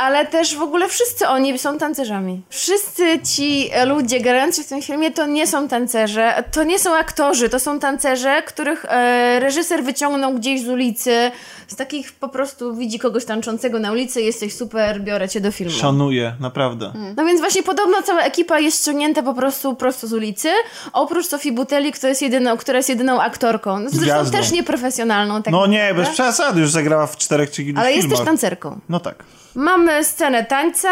ale 0.00 0.26
też 0.26 0.56
w 0.56 0.62
ogóle 0.62 0.88
wszyscy 0.88 1.28
oni 1.28 1.58
są 1.58 1.78
tancerzami. 1.78 2.42
Wszyscy 2.48 3.18
ci 3.34 3.70
e, 3.72 3.86
ludzie 3.86 4.20
grający 4.20 4.64
w 4.64 4.66
tym 4.66 4.82
filmie 4.82 5.10
to 5.10 5.26
nie 5.26 5.46
są 5.46 5.68
tancerze, 5.68 6.44
to 6.52 6.64
nie 6.64 6.78
są 6.78 6.94
aktorzy, 6.96 7.48
to 7.48 7.60
są 7.60 7.78
tancerze, 7.78 8.42
których 8.46 8.84
e, 8.88 9.40
reżyser 9.40 9.84
wyciągnął 9.84 10.34
gdzieś 10.34 10.62
z 10.62 10.68
ulicy, 10.68 11.30
z 11.68 11.76
takich 11.76 12.12
po 12.12 12.28
prostu 12.28 12.74
widzi 12.74 12.98
kogoś 12.98 13.24
tańczącego 13.24 13.78
na 13.78 13.92
ulicy, 13.92 14.22
jesteś 14.22 14.54
super, 14.56 15.00
biorę 15.00 15.28
cię 15.28 15.40
do 15.40 15.52
filmu. 15.52 15.72
Szanuję, 15.78 16.34
naprawdę. 16.40 16.92
No 17.16 17.24
więc 17.24 17.40
właśnie 17.40 17.62
podobno 17.62 18.02
cała 18.02 18.20
ekipa 18.20 18.58
jest 18.60 18.80
ściągnięta 18.82 19.22
po 19.22 19.34
prostu 19.34 19.74
prosto 19.74 20.06
z 20.06 20.12
ulicy, 20.12 20.48
oprócz 20.92 21.26
Sofii 21.26 21.52
Butelli, 21.52 21.92
która 21.92 22.08
jest 22.08 22.22
jedyną, 22.22 22.56
która 22.56 22.76
jest 22.76 22.88
jedyną 22.88 23.20
aktorką. 23.20 23.78
No, 23.80 23.90
zresztą 23.90 24.04
Gwiazdą. 24.04 24.38
też 24.38 24.52
nieprofesjonalną. 24.52 25.42
Tak 25.42 25.52
No 25.52 25.66
nie, 25.66 25.94
bez 25.94 26.08
przesady, 26.08 26.60
już 26.60 26.70
zagrała 26.70 27.06
w 27.06 27.16
czterech 27.16 27.50
czy 27.50 27.62
iluś 27.62 27.80
Ale 27.80 27.90
jest 27.90 28.02
filmach. 28.02 28.18
też 28.18 28.26
tancerką. 28.26 28.80
No 28.88 29.00
tak. 29.00 29.21
Mamy 29.54 30.04
scenę 30.04 30.44
tańca, 30.44 30.88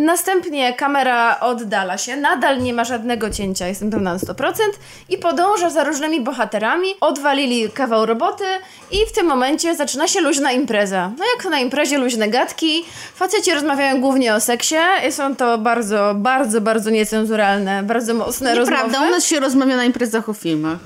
następnie 0.00 0.74
kamera 0.74 1.40
oddala 1.40 1.98
się, 1.98 2.16
nadal 2.16 2.62
nie 2.62 2.74
ma 2.74 2.84
żadnego 2.84 3.30
cięcia, 3.30 3.66
jestem 3.66 3.90
pewna 3.90 4.12
na 4.12 4.18
100% 4.18 4.54
i 5.08 5.18
podąża 5.18 5.70
za 5.70 5.84
różnymi 5.84 6.20
bohaterami, 6.20 6.88
odwalili 7.00 7.70
kawał 7.70 8.06
roboty 8.06 8.44
i 8.90 9.06
w 9.06 9.12
tym 9.12 9.26
momencie 9.26 9.76
zaczyna 9.76 10.08
się 10.08 10.20
luźna 10.20 10.52
impreza. 10.52 11.10
No 11.18 11.24
jak 11.36 11.50
na 11.52 11.58
imprezie 11.58 11.98
luźne 11.98 12.28
gadki, 12.28 12.84
faceci 13.14 13.54
rozmawiają 13.54 14.00
głównie 14.00 14.34
o 14.34 14.40
seksie, 14.40 14.76
są 15.10 15.36
to 15.36 15.58
bardzo, 15.58 16.12
bardzo, 16.16 16.60
bardzo 16.60 16.90
niecenzuralne, 16.90 17.82
bardzo 17.82 18.14
mocne 18.14 18.54
Nieprawda, 18.54 18.82
rozmowy. 18.82 19.08
u 19.08 19.10
nas 19.10 19.24
się 19.26 19.40
rozmawia 19.40 19.76
na 19.76 19.84
imprezach 19.84 20.28
o 20.28 20.32
filmach. 20.32 20.78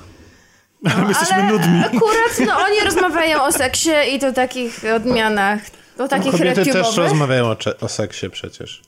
Ale 0.85 1.01
my 1.01 1.09
jesteśmy 1.09 1.35
ale 1.35 1.43
nudni. 1.43 1.83
Akurat 1.85 2.39
no, 2.47 2.53
oni 2.59 2.79
rozmawiają 2.79 3.43
o 3.43 3.51
seksie 3.51 3.91
i 4.13 4.19
to 4.19 4.33
takich 4.33 4.81
odmianach, 4.95 5.59
o 5.99 6.07
takich 6.07 6.31
Kobiety 6.31 6.65
też 6.65 6.97
rozmawiają 6.97 7.45
o, 7.45 7.55
o 7.81 7.87
seksie 7.89 8.29
przecież. 8.29 8.81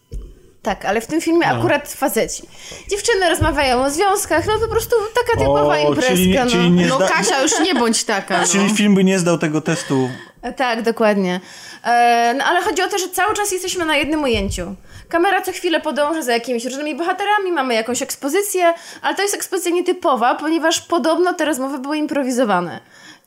Tak, 0.61 0.85
ale 0.85 1.01
w 1.01 1.07
tym 1.07 1.21
filmie 1.21 1.47
akurat 1.47 1.91
faceci. 1.91 2.43
Dziewczyny 2.89 3.29
rozmawiają 3.29 3.83
o 3.83 3.89
związkach, 3.89 4.47
no 4.47 4.53
po 4.59 4.67
prostu 4.67 4.95
taka 5.25 5.39
typowa 5.39 5.73
O, 5.77 5.89
imprezka. 5.89 6.11
czyli 6.11 6.35
no. 6.35 6.45
czyli 6.51 6.71
nie- 6.71 6.85
No 6.85 6.95
zda- 6.95 7.07
Kasia, 7.09 7.41
już 7.41 7.59
nie 7.59 7.75
bądź 7.75 8.03
taka. 8.03 8.37
No. 8.41 8.47
Czyli 8.47 8.69
film 8.69 8.95
by 8.95 9.03
nie 9.03 9.19
zdał 9.19 9.37
tego 9.37 9.61
testu. 9.61 10.09
Tak, 10.55 10.81
dokładnie. 10.81 11.39
E, 11.83 12.33
no 12.37 12.43
ale 12.45 12.61
chodzi 12.61 12.81
o 12.81 12.87
to, 12.87 12.97
że 12.97 13.09
cały 13.09 13.33
czas 13.33 13.51
jesteśmy 13.51 13.85
na 13.85 13.95
jednym 13.97 14.23
ujęciu. 14.23 14.75
Kamera 15.09 15.41
co 15.41 15.51
chwilę 15.51 15.81
podąża 15.81 16.21
za 16.21 16.33
jakimiś 16.33 16.65
różnymi 16.65 16.95
bohaterami, 16.95 17.51
mamy 17.51 17.73
jakąś 17.73 18.01
ekspozycję, 18.01 18.73
ale 19.01 19.15
to 19.15 19.21
jest 19.21 19.35
ekspozycja 19.35 19.71
nietypowa, 19.71 20.35
ponieważ 20.35 20.81
podobno 20.81 21.33
te 21.33 21.45
rozmowy 21.45 21.79
były 21.79 21.97
improwizowane. 21.97 22.79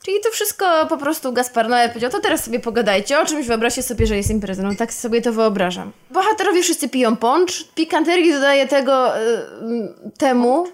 Czyli 0.09 0.21
to 0.21 0.31
wszystko 0.31 0.87
po 0.89 0.97
prostu 0.97 1.33
Gaspar 1.33 1.69
Noé 1.69 1.89
powiedział, 1.89 2.11
to 2.11 2.21
teraz 2.21 2.45
sobie 2.45 2.61
pogadajcie 2.61 3.21
o 3.21 3.27
czymś, 3.27 3.47
wyobraźcie 3.47 3.83
sobie, 3.83 4.07
że 4.07 4.17
jest 4.17 4.31
impreza. 4.31 4.63
No 4.63 4.75
tak 4.75 4.93
sobie 4.93 5.23
to 5.23 5.33
wyobrażam. 5.33 5.93
Bohaterowie 6.11 6.63
wszyscy 6.63 6.89
piją 6.89 7.17
poncz. 7.17 7.65
Pikanterii 7.75 8.33
dodaje 8.33 8.67
tego 8.67 9.17
y, 9.17 9.21
y, 9.21 10.11
temu 10.19 10.67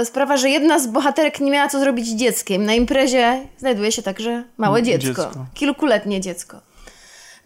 y, 0.00 0.04
sprawa, 0.04 0.36
że 0.36 0.50
jedna 0.50 0.78
z 0.78 0.86
bohaterek 0.86 1.40
nie 1.40 1.50
miała 1.50 1.68
co 1.68 1.80
zrobić 1.80 2.06
z 2.06 2.14
dzieckiem. 2.14 2.64
Na 2.64 2.74
imprezie 2.74 3.46
znajduje 3.58 3.92
się 3.92 4.02
także 4.02 4.44
małe 4.56 4.82
dziecko. 4.82 5.22
Dziecko. 5.22 5.46
Kilkuletnie 5.54 6.20
dziecko. 6.20 6.60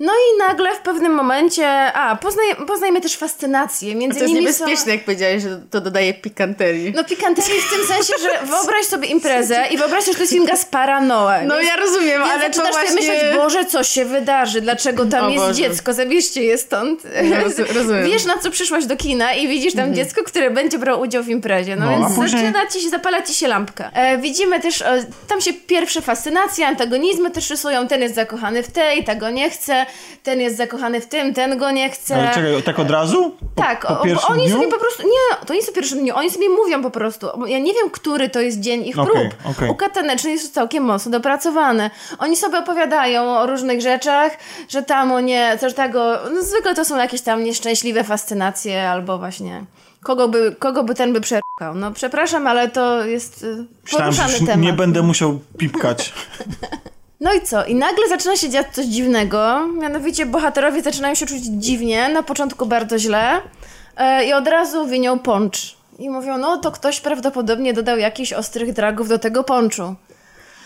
No 0.01 0.13
i 0.13 0.39
nagle 0.39 0.75
w 0.77 0.79
pewnym 0.79 1.13
momencie, 1.15 1.69
a 1.93 2.17
poznaj, 2.17 2.45
poznajmy 2.67 3.01
też 3.01 3.17
fascynację. 3.17 3.95
Między 3.95 4.19
To 4.19 4.25
jest 4.25 4.35
nimi 4.35 4.41
niebezpieczne, 4.47 4.85
są... 4.85 4.91
jak 4.91 5.05
powiedziałeś, 5.05 5.43
że 5.43 5.61
to 5.71 5.81
dodaje 5.81 6.15
pikanterii. 6.15 6.93
No 6.97 7.05
pikanterii 7.05 7.61
w 7.61 7.71
tym 7.71 7.87
sensie, 7.87 8.13
że 8.23 8.29
wyobraź 8.53 8.85
sobie 8.87 9.09
imprezę 9.09 9.65
i 9.71 9.77
wyobraź 9.77 10.05
sobie, 10.05 10.13
że 10.13 10.17
to 10.19 10.23
jest 10.23 10.33
film 10.33 10.47
Gaspara. 10.47 11.01
No 11.01 11.29
Więc- 11.41 11.69
ja 11.69 11.77
rozumiem, 11.77 12.21
Więc 12.23 12.31
ale 12.33 12.51
to 12.51 12.57
zaczynasz 12.57 12.73
właśnie... 12.73 12.89
sobie 13.03 13.13
myśleć, 13.13 13.37
Boże, 13.37 13.65
co 13.65 13.85
się 13.85 14.05
wydarzy, 14.05 14.61
dlaczego 14.61 15.07
tam 15.07 15.25
O 15.25 15.29
jest 15.29 15.45
Boże. 15.45 15.55
dziecko, 15.55 15.93
zabierzcie 15.93 16.43
je 16.43 16.59
stąd. 16.59 17.03
Roz- 17.45 17.73
rozumiem. 17.75 18.05
Wiesz, 18.05 18.25
na 18.25 18.39
co 18.39 18.51
przyszłaś 18.51 18.87
do 18.87 18.97
kina 18.97 19.35
i 19.35 19.49
widzisz 19.49 19.75
tam 19.75 19.95
dziecko, 19.95 20.23
które 20.25 20.51
będzie 20.51 20.79
brało 20.79 21.03
udział 21.03 21.23
w 21.23 21.29
imprezie. 21.29 21.77
No, 21.77 21.85
No, 21.87 21.91
więc 21.91 22.07
a 22.13 22.15
później- 22.15 22.43
zaczyna 22.43 22.67
ci 22.67 22.81
się, 22.81 22.89
zapala 22.89 23.23
ci 23.23 23.35
się 23.35 23.49
lampka. 23.49 23.91
E, 23.95 24.19
widzimy 24.19 24.61
też, 24.61 24.83
e, 24.83 25.05
tam 25.29 25.41
się 25.41 25.53
pierwsze 25.53 26.03
fascynacje, 26.03 26.67
antagonizmy 26.67 27.31
też 27.31 27.51
rysują, 27.51 27.89
ten 27.89 28.03
jest 28.03 28.15
zakochany 28.15 28.63
w 28.63 28.71
tej, 28.71 29.05
ta 29.05 29.15
go 29.15 29.31
nie 29.31 29.51
chce. 29.51 29.87
Ten 30.23 30.41
jest 30.41 30.57
zakochany 30.57 31.01
w 31.01 31.07
tym, 31.07 31.35
ten 31.35 31.59
go 31.59 31.71
nie 31.71 31.91
chce. 31.91 32.15
Ale 32.17 32.35
czekaj, 32.35 32.63
tak 32.63 32.79
od 32.79 32.91
razu? 32.91 33.31
Po, 33.55 33.63
Tak, 33.63 33.87
po 33.87 33.97
pierwszym 33.97 34.33
oni 34.33 34.45
dniu? 34.47 34.57
sobie 34.57 34.69
po 34.69 34.79
prostu. 34.79 35.03
Nie, 35.03 35.47
to 35.47 35.55
nie 35.55 35.63
są 35.63 35.73
pierwszym 35.73 35.99
dniu, 35.99 36.15
oni 36.17 36.31
sobie 36.31 36.49
mówią 36.49 36.83
po 36.83 36.91
prostu. 36.91 37.27
Ja 37.47 37.59
nie 37.59 37.73
wiem, 37.75 37.91
który 37.91 38.29
to 38.29 38.41
jest 38.41 38.61
dzień 38.61 38.87
ich 38.87 38.95
prób. 38.95 39.09
okej. 39.45 39.71
U 39.71 39.75
Kataneczny 39.75 40.31
jest 40.31 40.55
całkiem 40.55 40.85
mocno 40.85 41.11
dopracowane. 41.13 41.91
Oni 42.19 42.37
sobie 42.37 42.59
opowiadają 42.59 43.23
o 43.39 43.47
różnych 43.47 43.81
rzeczach, 43.81 44.33
że 44.69 44.83
tam 44.83 45.13
o 45.13 45.21
nie, 45.21 45.59
coś 45.61 45.75
tego. 45.75 46.19
No, 46.35 46.43
zwykle 46.43 46.75
to 46.75 46.85
są 46.85 46.97
jakieś 46.97 47.21
tam 47.21 47.45
nieszczęśliwe 47.45 48.05
fascynacje 48.05 48.89
albo 48.91 49.19
właśnie. 49.19 49.65
Kogo 50.03 50.29
by, 50.29 50.57
kogo 50.59 50.85
by 50.85 50.95
ten 50.95 51.13
by 51.13 51.21
przerkał? 51.21 51.75
No 51.75 51.91
przepraszam, 51.93 52.47
ale 52.47 52.69
to 52.69 53.05
jest 53.05 53.43
y, 53.43 53.65
Myślałem, 53.85 54.07
poruszany 54.07 54.33
już 54.33 54.41
temat. 54.47 54.61
nie 54.61 54.73
będę 54.73 55.03
musiał 55.03 55.41
pipkać. 55.59 56.13
No 57.21 57.35
i 57.35 57.41
co? 57.41 57.65
I 57.65 57.75
nagle 57.75 58.09
zaczyna 58.09 58.37
się 58.37 58.49
dziać 58.49 58.67
coś 58.73 58.87
dziwnego. 58.87 59.67
Mianowicie 59.67 60.27
bohaterowie 60.27 60.83
zaczynają 60.83 61.15
się 61.15 61.27
czuć 61.27 61.43
dziwnie, 61.43 62.09
na 62.09 62.23
początku 62.23 62.67
bardzo 62.67 62.99
źle 62.99 63.41
e, 63.97 64.25
i 64.25 64.33
od 64.33 64.49
razu 64.49 64.87
winią 64.87 65.19
poncz. 65.19 65.77
I 65.99 66.11
mówią, 66.11 66.39
no 66.39 66.57
to 66.57 66.71
ktoś 66.73 67.01
prawdopodobnie 67.01 67.75
dodał 67.75 67.99
jakichś 67.99 68.33
ostrych 68.33 68.73
dragów 68.73 69.09
do 69.09 69.19
tego 69.19 69.45
ponczu. 69.45 69.95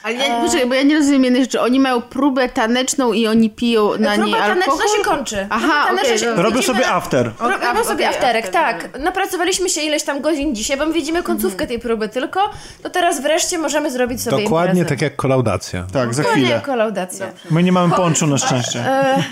Ale 0.04 0.14
ja, 0.14 0.40
poczekaj, 0.40 0.66
bo 0.68 0.74
ja 0.74 0.82
nie 0.82 0.94
rozumiem 0.94 1.24
jednej 1.24 1.42
rzeczy. 1.42 1.60
Oni 1.60 1.80
mają 1.80 2.02
próbę 2.02 2.48
taneczną 2.48 3.12
i 3.12 3.26
oni 3.26 3.50
piją 3.50 3.90
na 3.98 4.16
niej 4.16 4.30
Próba 4.32 4.44
alkohol? 4.44 4.78
taneczna 4.78 4.96
się 4.98 5.04
kończy. 5.04 5.46
Aha, 5.50 5.84
Próba 5.86 6.02
okej, 6.02 6.18
się- 6.18 6.34
widzimy- 6.36 6.62
sobie 6.62 6.88
after. 6.88 7.30
Ro- 7.40 7.48
Robią 7.50 7.70
Okej, 7.70 7.84
sobie 7.84 8.08
afterek, 8.08 8.44
after, 8.44 8.62
tak. 8.62 8.98
Napracowaliśmy 9.00 9.68
się 9.68 9.80
ileś 9.80 10.02
tam 10.02 10.20
godzin 10.20 10.54
dzisiaj, 10.54 10.76
bo 10.76 10.86
my 10.86 10.92
widzimy 10.92 11.22
końcówkę 11.22 11.66
tej 11.66 11.78
próby 11.78 12.08
tylko, 12.08 12.50
to 12.82 12.90
teraz 12.90 13.20
wreszcie 13.22 13.58
możemy 13.58 13.90
zrobić 13.90 14.22
sobie 14.22 14.42
Dokładnie 14.44 14.80
imprezę. 14.80 14.88
tak 14.88 15.02
jak 15.02 15.16
kolaudacja. 15.16 15.86
Tak, 15.92 16.14
za 16.14 16.22
Dokładnie 16.22 16.42
chwilę. 16.42 16.56
jak 16.56 16.64
kolaudacja. 16.66 17.26
My 17.50 17.62
nie 17.62 17.72
mamy 17.72 17.94
ponczu 17.94 18.26
na 18.26 18.38
szczęście. 18.38 18.78
E, 18.80 19.22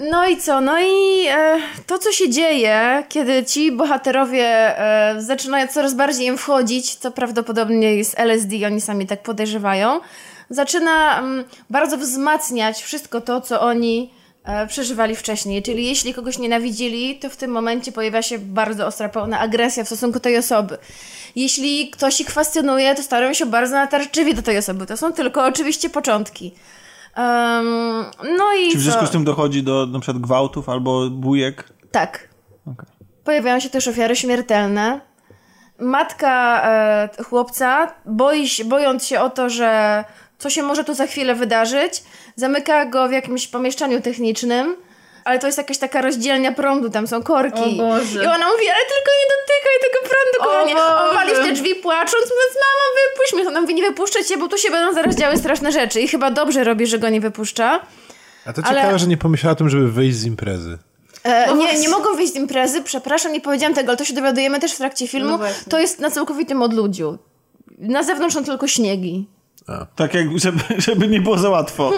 no 0.00 0.28
i 0.28 0.36
co? 0.36 0.60
No 0.60 0.78
i 0.80 1.26
e, 1.28 1.60
to, 1.86 1.98
co 1.98 2.12
się 2.12 2.30
dzieje, 2.30 3.04
kiedy 3.08 3.44
ci 3.44 3.72
bohaterowie 3.72 4.46
e, 4.78 5.22
zaczynają 5.22 5.68
coraz 5.68 5.94
bardziej 5.94 6.26
im 6.26 6.38
wchodzić, 6.38 6.96
to 6.96 7.10
prawdopodobnie 7.10 7.94
jest 7.94 8.18
LSD, 8.18 8.66
oni 8.66 8.80
sami 8.80 9.06
tak 9.06 9.22
podejrzewają, 9.22 10.00
zaczyna 10.50 11.18
mm, 11.18 11.44
bardzo 11.70 11.98
wzmacniać 11.98 12.82
wszystko 12.82 13.20
to, 13.20 13.40
co 13.40 13.60
oni 13.60 14.10
e, 14.44 14.66
przeżywali 14.66 15.16
wcześniej. 15.16 15.62
Czyli 15.62 15.86
jeśli 15.86 16.14
kogoś 16.14 16.38
nienawidzili, 16.38 17.18
to 17.18 17.30
w 17.30 17.36
tym 17.36 17.50
momencie 17.50 17.92
pojawia 17.92 18.22
się 18.22 18.38
bardzo 18.38 18.86
ostra, 18.86 19.08
pełna 19.08 19.40
agresja 19.40 19.84
w 19.84 19.86
stosunku 19.86 20.20
tej 20.20 20.38
osoby. 20.38 20.78
Jeśli 21.36 21.90
ktoś 21.90 22.20
ich 22.20 22.26
kwestionuje, 22.26 22.94
to 22.94 23.02
starają 23.02 23.34
się 23.34 23.46
bardzo 23.46 23.74
natarczywie 23.74 24.34
do 24.34 24.42
tej 24.42 24.58
osoby. 24.58 24.86
To 24.86 24.96
są 24.96 25.12
tylko 25.12 25.44
oczywiście 25.44 25.90
początki. 25.90 26.54
Em, 27.14 28.04
no 28.38 28.52
i 28.54 28.72
Czy 28.72 28.78
w 28.78 28.80
związku 28.80 29.00
co? 29.00 29.06
z 29.06 29.10
tym 29.10 29.24
dochodzi 29.24 29.62
do 29.62 29.86
na 29.86 30.00
przykład 30.00 30.22
gwałtów 30.22 30.68
albo 30.68 31.10
bujek? 31.10 31.64
Tak. 31.90 32.28
Okej. 32.66 32.86
Pojawiają 33.24 33.60
się 33.60 33.70
też 33.70 33.88
ofiary 33.88 34.16
śmiertelne. 34.16 35.00
Matka 35.78 36.62
e, 36.64 37.08
chłopca, 37.24 37.94
boi 38.06 38.48
bojąc 38.64 39.06
się 39.06 39.20
o 39.20 39.30
to, 39.30 39.50
że 39.50 40.04
co 40.38 40.50
się 40.50 40.62
może 40.62 40.84
tu 40.84 40.94
za 40.94 41.06
chwilę 41.06 41.34
wydarzyć, 41.34 42.02
zamyka 42.36 42.86
go 42.86 43.08
w 43.08 43.12
jakimś 43.12 43.48
pomieszczeniu 43.48 44.00
technicznym, 44.00 44.76
ale 45.24 45.38
to 45.38 45.46
jest 45.46 45.58
jakaś 45.58 45.78
taka 45.78 46.00
rozdzielnia 46.00 46.52
prądu, 46.52 46.90
tam 46.90 47.06
są 47.06 47.22
korki. 47.22 47.62
O 47.62 47.76
Boże. 47.76 48.24
I 48.24 48.26
ona 48.26 48.48
mówi, 48.52 48.68
ale 48.68 48.84
tylko 48.92 49.10
nie 49.20 49.26
dotykaj 49.34 49.76
tego 49.82 49.98
prądu, 50.08 50.38
kochanie. 50.38 50.82
On 51.10 51.14
wali 51.14 51.34
w 51.34 51.48
te 51.48 51.52
drzwi 51.52 51.74
płacząc, 51.74 52.24
mówiąc, 52.24 52.54
mama, 52.54 52.84
wypuść 53.12 53.32
mnie. 53.34 53.48
Ona 53.48 53.60
mówi, 53.60 53.74
nie 53.74 53.82
wypuszczę 53.82 54.24
cię, 54.24 54.36
bo 54.36 54.48
tu 54.48 54.58
się 54.58 54.70
będą 54.70 54.94
zaraz 54.94 55.16
działy 55.16 55.36
straszne 55.38 55.72
rzeczy. 55.72 56.00
I 56.00 56.08
chyba 56.08 56.30
dobrze 56.30 56.64
robi, 56.64 56.86
że 56.86 56.98
go 56.98 57.08
nie 57.08 57.20
wypuszcza. 57.20 57.80
A 58.46 58.52
to 58.52 58.62
Ale- 58.64 58.80
ciekawe, 58.80 58.98
że 58.98 59.06
nie 59.06 59.16
pomyślała 59.16 59.52
o 59.52 59.56
tym, 59.56 59.68
żeby 59.68 59.92
wyjść 59.92 60.16
z 60.16 60.24
imprezy. 60.24 60.78
E, 61.24 61.54
nie, 61.54 61.78
nie 61.78 61.88
mogą 61.88 62.14
wyjść 62.14 62.32
z 62.32 62.36
imprezy, 62.36 62.82
przepraszam, 62.82 63.32
nie 63.32 63.40
powiedziałam 63.40 63.74
tego, 63.74 63.88
ale 63.88 63.96
to 63.96 64.04
się 64.04 64.14
dowiadujemy 64.14 64.60
też 64.60 64.72
w 64.72 64.78
trakcie 64.78 65.08
filmu. 65.08 65.38
No 65.38 65.44
to 65.70 65.78
jest 65.78 66.00
na 66.00 66.10
całkowitym 66.10 66.62
odludziu. 66.62 67.18
Na 67.78 68.02
zewnątrz 68.02 68.34
są 68.34 68.44
tylko 68.44 68.68
śniegi. 68.68 69.28
Tak 69.96 70.14
jak, 70.14 70.38
żeby, 70.38 70.60
żeby 70.78 71.08
nie 71.08 71.20
było 71.20 71.38
za 71.38 71.50
łatwo. 71.50 71.92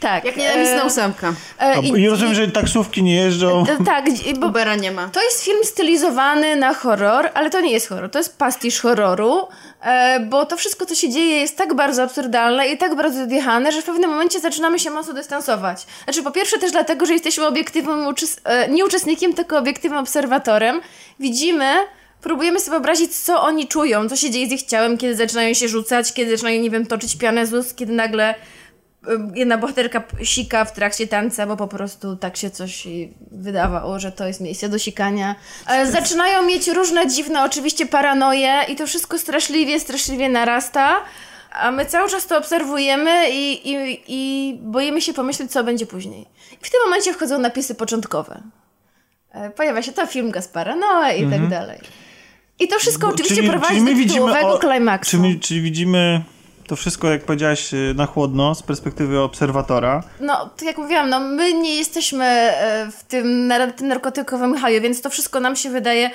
Tak. 0.00 0.24
Jak 0.24 0.36
nienawistna 0.36 0.82
e, 0.82 0.84
ósemka. 0.86 1.28
e, 1.28 1.62
A, 1.62 1.74
I 1.80 2.08
rozumiem, 2.08 2.34
że 2.34 2.48
taksówki 2.48 3.02
nie 3.02 3.14
jeżdżą. 3.16 3.64
e, 3.80 3.84
Tak, 3.84 4.26
i- 4.26 4.34
bo 4.34 4.46
Ubera 4.46 4.76
nie 4.76 4.92
ma. 4.92 5.08
to 5.08 5.22
jest 5.22 5.44
film 5.44 5.58
stylizowany 5.64 6.56
na 6.56 6.74
horror, 6.74 7.30
ale 7.34 7.50
to 7.50 7.60
nie 7.60 7.72
jest 7.72 7.88
horror, 7.88 8.10
to 8.10 8.18
jest 8.18 8.38
pastisz 8.38 8.80
horroru, 8.80 9.48
e, 9.82 10.20
bo 10.20 10.46
to 10.46 10.56
wszystko, 10.56 10.86
co 10.86 10.94
się 10.94 11.08
dzieje, 11.10 11.36
jest 11.40 11.56
tak 11.56 11.74
bardzo 11.74 12.02
absurdalne 12.02 12.68
i 12.68 12.78
tak 12.78 12.94
bardzo 12.96 13.22
odjechane, 13.22 13.72
że 13.72 13.82
w 13.82 13.84
pewnym 13.84 14.10
momencie 14.10 14.40
zaczynamy 14.40 14.78
się 14.78 14.90
mocno 14.90 15.12
dystansować. 15.14 15.86
Znaczy, 16.04 16.22
po 16.22 16.30
pierwsze 16.30 16.58
też 16.58 16.72
dlatego, 16.72 17.06
że 17.06 17.12
jesteśmy 17.12 17.46
obiektywnym, 17.46 18.06
uczes- 18.06 18.40
e, 18.44 18.68
nie 18.68 18.84
uczestnikiem, 18.84 19.34
tylko 19.34 19.58
obiektywnym 19.58 20.00
obserwatorem. 20.00 20.80
Widzimy, 21.20 21.74
próbujemy 22.22 22.60
sobie 22.60 22.70
wyobrazić, 22.70 23.16
co 23.18 23.42
oni 23.42 23.68
czują, 23.68 24.08
co 24.08 24.16
się 24.16 24.30
dzieje 24.30 24.48
z 24.48 24.52
ich 24.52 24.62
ciałem, 24.62 24.98
kiedy 24.98 25.14
zaczynają 25.16 25.54
się 25.54 25.68
rzucać, 25.68 26.12
kiedy 26.12 26.30
zaczynają, 26.30 26.60
nie 26.62 26.70
wiem, 26.70 26.86
toczyć 26.86 27.16
pianę 27.16 27.46
z 27.46 27.54
ust, 27.54 27.76
kiedy 27.76 27.92
nagle 27.92 28.34
jedna 29.34 29.58
bohaterka 29.58 30.02
sika 30.22 30.64
w 30.64 30.72
trakcie 30.72 31.06
tańca, 31.06 31.46
bo 31.46 31.56
po 31.56 31.68
prostu 31.68 32.16
tak 32.16 32.36
się 32.36 32.50
coś 32.50 32.86
wydawało, 33.30 33.98
że 33.98 34.12
to 34.12 34.26
jest 34.26 34.40
miejsce 34.40 34.68
do 34.68 34.78
sikania. 34.78 35.34
E, 35.66 35.86
Zaczynają 35.86 36.42
mieć 36.42 36.68
różne 36.68 37.06
dziwne 37.06 37.44
oczywiście 37.44 37.86
paranoje 37.86 38.54
i 38.68 38.76
to 38.76 38.86
wszystko 38.86 39.18
straszliwie, 39.18 39.80
straszliwie 39.80 40.28
narasta. 40.28 40.96
A 41.52 41.70
my 41.70 41.86
cały 41.86 42.10
czas 42.10 42.26
to 42.26 42.38
obserwujemy 42.38 43.30
i, 43.30 43.70
i, 43.72 44.00
i 44.08 44.54
boimy 44.62 45.00
się 45.00 45.12
pomyśleć, 45.12 45.50
co 45.52 45.64
będzie 45.64 45.86
później. 45.86 46.22
I 46.52 46.64
w 46.64 46.70
tym 46.70 46.80
momencie 46.84 47.12
wchodzą 47.12 47.38
napisy 47.38 47.74
początkowe. 47.74 48.42
E, 49.32 49.50
Pojawia 49.50 49.82
się 49.82 49.92
to 49.92 50.06
film 50.06 50.30
Gaspara 50.30 50.76
Noe 50.76 51.16
i 51.16 51.30
tak 51.30 51.48
dalej. 51.48 51.78
I 52.60 52.68
to 52.68 52.78
wszystko 52.78 53.08
oczywiście 53.08 53.42
prowadzi 53.42 53.84
do 53.84 53.90
tytułowego 54.08 54.48
o- 54.54 54.58
klimaksu. 54.58 55.10
Czy 55.10 55.18
my, 55.18 55.38
czyli 55.40 55.60
widzimy 55.62 56.24
to 56.68 56.76
wszystko, 56.76 57.10
jak 57.10 57.24
powiedziałaś, 57.24 57.74
y, 57.74 57.94
na 57.96 58.06
chłodno, 58.06 58.54
z 58.54 58.62
perspektywy 58.62 59.20
obserwatora. 59.20 60.02
No, 60.20 60.50
tak 60.56 60.62
jak 60.62 60.78
mówiłam, 60.78 61.10
no 61.10 61.20
my 61.20 61.52
nie 61.52 61.76
jesteśmy 61.76 62.24
e, 62.24 62.90
w 62.90 63.04
tym 63.04 63.46
narkotykowym 63.80 64.56
haju, 64.56 64.82
więc 64.82 65.00
to 65.00 65.10
wszystko 65.10 65.40
nam 65.40 65.56
się 65.56 65.70
wydaje 65.70 66.10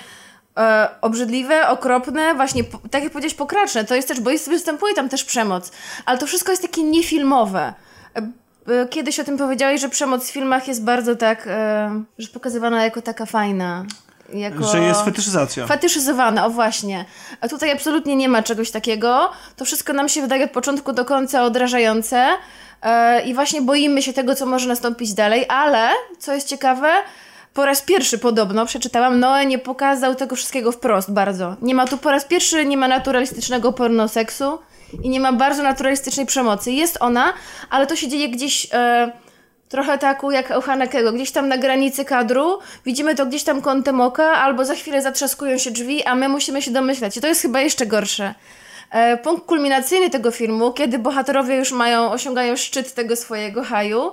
e, 0.57 0.89
obrzydliwe, 1.01 1.67
okropne, 1.67 2.35
właśnie 2.35 2.63
po, 2.63 2.79
tak 2.91 3.03
jak 3.03 3.11
powiedziałeś, 3.11 3.33
pokraczne. 3.33 3.85
To 3.85 3.95
jest 3.95 4.07
też, 4.07 4.19
bo 4.19 4.29
jest, 4.29 4.49
występuje 4.49 4.93
tam 4.93 5.09
też 5.09 5.23
przemoc, 5.23 5.71
ale 6.05 6.17
to 6.17 6.27
wszystko 6.27 6.51
jest 6.51 6.61
takie 6.61 6.83
niefilmowe. 6.83 7.73
E, 8.15 8.21
e, 8.81 8.87
Kiedyś 8.87 9.19
o 9.19 9.23
tym 9.23 9.37
powiedziałeś, 9.37 9.81
że 9.81 9.89
przemoc 9.89 10.27
w 10.27 10.31
filmach 10.31 10.67
jest 10.67 10.83
bardzo 10.83 11.15
tak, 11.15 11.47
e, 11.47 12.03
że 12.17 12.27
pokazywana 12.27 12.83
jako 12.83 13.01
taka 13.01 13.25
fajna. 13.25 13.85
Jako... 14.33 14.63
Że 14.63 14.79
jest 14.79 15.01
fetyszyzacja. 15.01 15.67
Fetyszyzowane, 15.67 16.45
o 16.45 16.49
właśnie. 16.49 17.05
A 17.41 17.47
tutaj 17.47 17.71
absolutnie 17.71 18.15
nie 18.15 18.29
ma 18.29 18.43
czegoś 18.43 18.71
takiego. 18.71 19.31
To 19.55 19.65
wszystko 19.65 19.93
nam 19.93 20.09
się 20.09 20.21
wydaje 20.21 20.45
od 20.45 20.51
początku 20.51 20.93
do 20.93 21.05
końca 21.05 21.43
odrażające 21.43 22.27
e, 22.81 23.21
i 23.21 23.33
właśnie 23.33 23.61
boimy 23.61 24.01
się 24.01 24.13
tego, 24.13 24.35
co 24.35 24.45
może 24.45 24.67
nastąpić 24.67 25.13
dalej, 25.13 25.45
ale 25.49 25.89
co 26.19 26.33
jest 26.33 26.47
ciekawe, 26.47 26.89
po 27.53 27.65
raz 27.65 27.81
pierwszy 27.81 28.17
podobno, 28.17 28.65
przeczytałam, 28.65 29.19
Noe 29.19 29.45
nie 29.45 29.59
pokazał 29.59 30.15
tego 30.15 30.35
wszystkiego 30.35 30.71
wprost 30.71 31.11
bardzo. 31.11 31.55
Nie 31.61 31.75
ma 31.75 31.87
tu 31.87 31.97
po 31.97 32.11
raz 32.11 32.25
pierwszy, 32.25 32.65
nie 32.65 32.77
ma 32.77 32.87
naturalistycznego 32.87 33.73
pornoseksu 33.73 34.59
i 35.03 35.09
nie 35.09 35.19
ma 35.19 35.33
bardzo 35.33 35.63
naturalistycznej 35.63 36.25
przemocy. 36.25 36.71
Jest 36.71 36.97
ona, 36.99 37.33
ale 37.69 37.87
to 37.87 37.95
się 37.95 38.07
dzieje 38.07 38.29
gdzieś... 38.29 38.67
E, 38.73 39.11
Trochę 39.73 39.97
taką 39.97 40.31
jak 40.31 40.53
Hanekego, 40.63 41.11
gdzieś 41.11 41.31
tam 41.31 41.47
na 41.47 41.57
granicy 41.57 42.05
kadru, 42.05 42.59
widzimy 42.85 43.15
to 43.15 43.25
gdzieś 43.25 43.43
tam 43.43 43.61
kątem 43.61 44.01
oka, 44.01 44.23
albo 44.23 44.65
za 44.65 44.75
chwilę 44.75 45.01
zatrzaskują 45.01 45.57
się 45.57 45.71
drzwi, 45.71 46.03
a 46.03 46.15
my 46.15 46.29
musimy 46.29 46.61
się 46.61 46.71
domyślać. 46.71 47.17
I 47.17 47.21
to 47.21 47.27
jest 47.27 47.41
chyba 47.41 47.61
jeszcze 47.61 47.85
gorsze. 47.85 48.35
E, 48.91 49.17
punkt 49.17 49.45
kulminacyjny 49.45 50.09
tego 50.09 50.31
filmu, 50.31 50.73
kiedy 50.73 50.99
bohaterowie 50.99 51.55
już 51.55 51.71
mają, 51.71 52.11
osiągają 52.11 52.57
szczyt 52.57 52.93
tego 52.93 53.15
swojego 53.15 53.63
haju, 53.63 54.11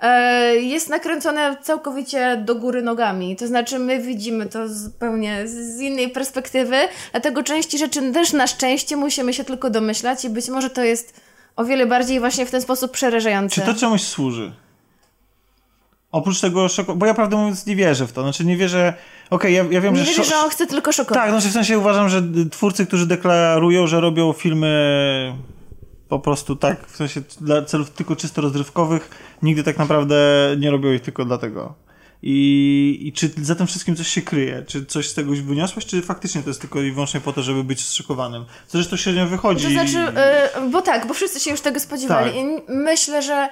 e, 0.00 0.56
jest 0.56 0.88
nakręcone 0.88 1.56
całkowicie 1.62 2.36
do 2.44 2.54
góry 2.54 2.82
nogami. 2.82 3.36
To 3.36 3.46
znaczy 3.46 3.78
my 3.78 3.98
widzimy 3.98 4.46
to 4.46 4.68
zupełnie 4.68 5.48
z 5.48 5.80
innej 5.80 6.08
perspektywy, 6.08 6.76
dlatego 7.10 7.42
części 7.42 7.78
rzeczy 7.78 8.12
też 8.12 8.32
na 8.32 8.46
szczęście 8.46 8.96
musimy 8.96 9.34
się 9.34 9.44
tylko 9.44 9.70
domyślać 9.70 10.24
i 10.24 10.30
być 10.30 10.48
może 10.48 10.70
to 10.70 10.82
jest 10.82 11.20
o 11.56 11.64
wiele 11.64 11.86
bardziej 11.86 12.20
właśnie 12.20 12.46
w 12.46 12.50
ten 12.50 12.60
sposób 12.60 12.90
przerażające. 12.90 13.54
Czy 13.54 13.66
to 13.66 13.74
czemuś 13.74 14.02
służy? 14.02 14.52
Oprócz 16.12 16.40
tego 16.40 16.68
szoku, 16.68 16.96
bo 16.96 17.06
ja 17.06 17.14
prawdę 17.14 17.36
mówiąc 17.36 17.66
nie 17.66 17.76
wierzę 17.76 18.06
w 18.06 18.12
to. 18.12 18.22
Znaczy 18.22 18.44
nie 18.44 18.56
wierzę, 18.56 18.94
okej, 19.30 19.54
ja, 19.54 19.64
ja 19.70 19.80
wiem, 19.80 19.94
Nie 19.94 20.00
że... 20.00 20.06
wierzę, 20.06 20.22
szo- 20.22 20.28
że 20.28 20.36
on 20.36 20.50
chce 20.50 20.66
tylko 20.66 20.92
szokować. 20.92 21.22
Tak, 21.22 21.30
znaczy 21.30 21.48
w 21.48 21.52
sensie 21.52 21.78
uważam, 21.78 22.08
że 22.08 22.22
twórcy, 22.50 22.86
którzy 22.86 23.06
deklarują, 23.06 23.86
że 23.86 24.00
robią 24.00 24.32
filmy 24.32 25.34
po 26.08 26.18
prostu 26.18 26.56
tak, 26.56 26.86
w 26.86 26.96
sensie 26.96 27.20
dla 27.40 27.62
celów 27.62 27.90
tylko 27.90 28.16
czysto 28.16 28.42
rozrywkowych, 28.42 29.10
nigdy 29.42 29.62
tak 29.62 29.78
naprawdę 29.78 30.16
nie 30.58 30.70
robią 30.70 30.92
ich 30.92 31.00
tylko 31.02 31.24
dlatego. 31.24 31.74
I, 32.22 32.98
I 33.02 33.12
czy 33.12 33.30
za 33.42 33.54
tym 33.54 33.66
wszystkim 33.66 33.96
coś 33.96 34.08
się 34.08 34.22
kryje? 34.22 34.62
Czy 34.66 34.86
coś 34.86 35.08
z 35.08 35.14
tego 35.14 35.30
już 35.30 35.40
wyniosłeś, 35.42 35.86
czy 35.86 36.02
faktycznie 36.02 36.42
to 36.42 36.50
jest 36.50 36.60
tylko 36.60 36.82
i 36.82 36.92
wyłącznie 36.92 37.20
po 37.20 37.32
to, 37.32 37.42
żeby 37.42 37.64
być 37.64 37.84
zszokowanym? 37.84 38.44
Zresztą 38.68 38.96
średnio 38.96 39.26
wychodzi. 39.26 39.64
To 39.64 39.70
znaczy, 39.70 39.98
y, 40.66 40.70
bo 40.70 40.82
tak, 40.82 41.06
bo 41.06 41.14
wszyscy 41.14 41.40
się 41.40 41.50
już 41.50 41.60
tego 41.60 41.80
spodziewali. 41.80 42.30
Tak. 42.30 42.40
I 42.40 42.72
myślę, 42.72 43.22
że 43.22 43.48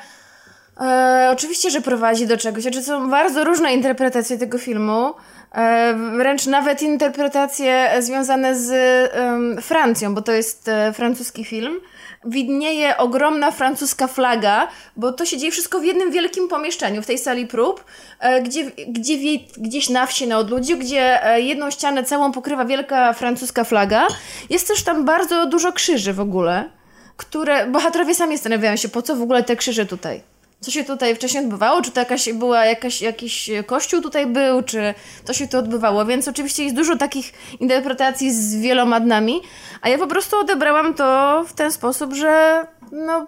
E, 0.80 1.28
oczywiście, 1.32 1.70
że 1.70 1.80
prowadzi 1.80 2.26
do 2.26 2.36
czegoś. 2.36 2.62
Znaczy 2.62 2.82
są 2.82 3.10
bardzo 3.10 3.44
różne 3.44 3.74
interpretacje 3.74 4.38
tego 4.38 4.58
filmu. 4.58 5.14
E, 5.54 5.94
wręcz 6.16 6.46
nawet 6.46 6.82
interpretacje 6.82 7.90
związane 8.00 8.58
z 8.58 8.70
em, 9.14 9.62
Francją, 9.62 10.14
bo 10.14 10.22
to 10.22 10.32
jest 10.32 10.68
e, 10.68 10.92
francuski 10.92 11.44
film. 11.44 11.80
Widnieje 12.24 12.96
ogromna 12.96 13.50
francuska 13.50 14.06
flaga, 14.06 14.68
bo 14.96 15.12
to 15.12 15.24
się 15.24 15.38
dzieje 15.38 15.52
wszystko 15.52 15.80
w 15.80 15.84
jednym 15.84 16.10
wielkim 16.10 16.48
pomieszczeniu, 16.48 17.02
w 17.02 17.06
tej 17.06 17.18
sali 17.18 17.46
prób, 17.46 17.84
e, 18.20 18.42
gdzie, 18.42 18.70
gdzie 18.88 19.18
wie, 19.18 19.38
gdzieś 19.56 19.88
na 19.88 20.06
wsi, 20.06 20.26
na 20.26 20.38
odludziu, 20.38 20.78
gdzie 20.78 21.26
e, 21.26 21.40
jedną 21.40 21.70
ścianę 21.70 22.04
całą 22.04 22.32
pokrywa 22.32 22.64
wielka 22.64 23.12
francuska 23.12 23.64
flaga. 23.64 24.06
Jest 24.50 24.68
też 24.68 24.82
tam 24.82 25.04
bardzo 25.04 25.46
dużo 25.46 25.72
krzyży 25.72 26.12
w 26.12 26.20
ogóle, 26.20 26.70
które 27.16 27.66
bohaterowie 27.66 28.14
sami 28.14 28.36
zastanawiają 28.36 28.76
się, 28.76 28.88
po 28.88 29.02
co 29.02 29.16
w 29.16 29.22
ogóle 29.22 29.42
te 29.42 29.56
krzyże 29.56 29.86
tutaj. 29.86 30.35
Co 30.66 30.72
się 30.72 30.84
tutaj 30.84 31.14
wcześniej 31.14 31.44
odbywało? 31.44 31.82
Czy 31.82 31.90
to 31.90 32.00
jakaś 32.00 32.32
była 32.32 32.64
jakaś, 32.64 33.02
jakiś 33.02 33.50
kościół 33.66 34.00
tutaj 34.02 34.26
był, 34.26 34.62
czy 34.62 34.94
to 35.24 35.32
się 35.32 35.48
tu 35.48 35.58
odbywało? 35.58 36.04
Więc 36.04 36.28
oczywiście 36.28 36.64
jest 36.64 36.76
dużo 36.76 36.96
takich 36.96 37.32
interpretacji 37.60 38.32
z 38.32 38.56
wieloma 38.56 39.00
dnami, 39.00 39.40
a 39.82 39.88
ja 39.88 39.98
po 39.98 40.06
prostu 40.06 40.36
odebrałam 40.38 40.94
to 40.94 41.44
w 41.48 41.52
ten 41.52 41.72
sposób, 41.72 42.14
że 42.14 42.66
no 42.92 43.26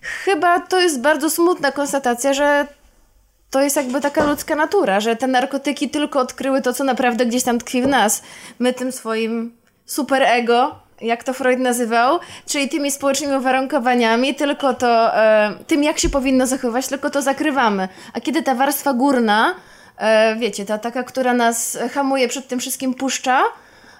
chyba 0.00 0.60
to 0.60 0.80
jest 0.80 1.00
bardzo 1.00 1.30
smutna 1.30 1.72
konstatacja, 1.72 2.34
że 2.34 2.66
to 3.50 3.62
jest 3.62 3.76
jakby 3.76 4.00
taka 4.00 4.24
ludzka 4.24 4.54
natura, 4.56 5.00
że 5.00 5.16
te 5.16 5.26
narkotyki 5.26 5.90
tylko 5.90 6.20
odkryły 6.20 6.62
to, 6.62 6.72
co 6.72 6.84
naprawdę 6.84 7.26
gdzieś 7.26 7.42
tam 7.42 7.58
tkwi 7.58 7.82
w 7.82 7.86
nas. 7.86 8.22
My 8.58 8.72
tym 8.72 8.92
swoim 8.92 9.56
superego, 9.86 10.81
jak 11.02 11.24
to 11.24 11.32
Freud 11.32 11.58
nazywał, 11.60 12.18
czyli 12.46 12.68
tymi 12.68 12.90
społecznymi 12.90 13.36
uwarunkowaniami, 13.36 14.34
tylko 14.34 14.74
to, 14.74 15.16
e, 15.16 15.54
tym 15.66 15.84
jak 15.84 15.98
się 15.98 16.08
powinno 16.08 16.46
zachowywać, 16.46 16.88
tylko 16.88 17.10
to 17.10 17.22
zakrywamy. 17.22 17.88
A 18.14 18.20
kiedy 18.20 18.42
ta 18.42 18.54
warstwa 18.54 18.92
górna, 18.92 19.54
e, 19.98 20.36
wiecie, 20.36 20.64
ta 20.64 20.78
taka, 20.78 21.02
która 21.02 21.34
nas 21.34 21.78
hamuje 21.94 22.28
przed 22.28 22.48
tym 22.48 22.60
wszystkim 22.60 22.94
puszcza, 22.94 23.42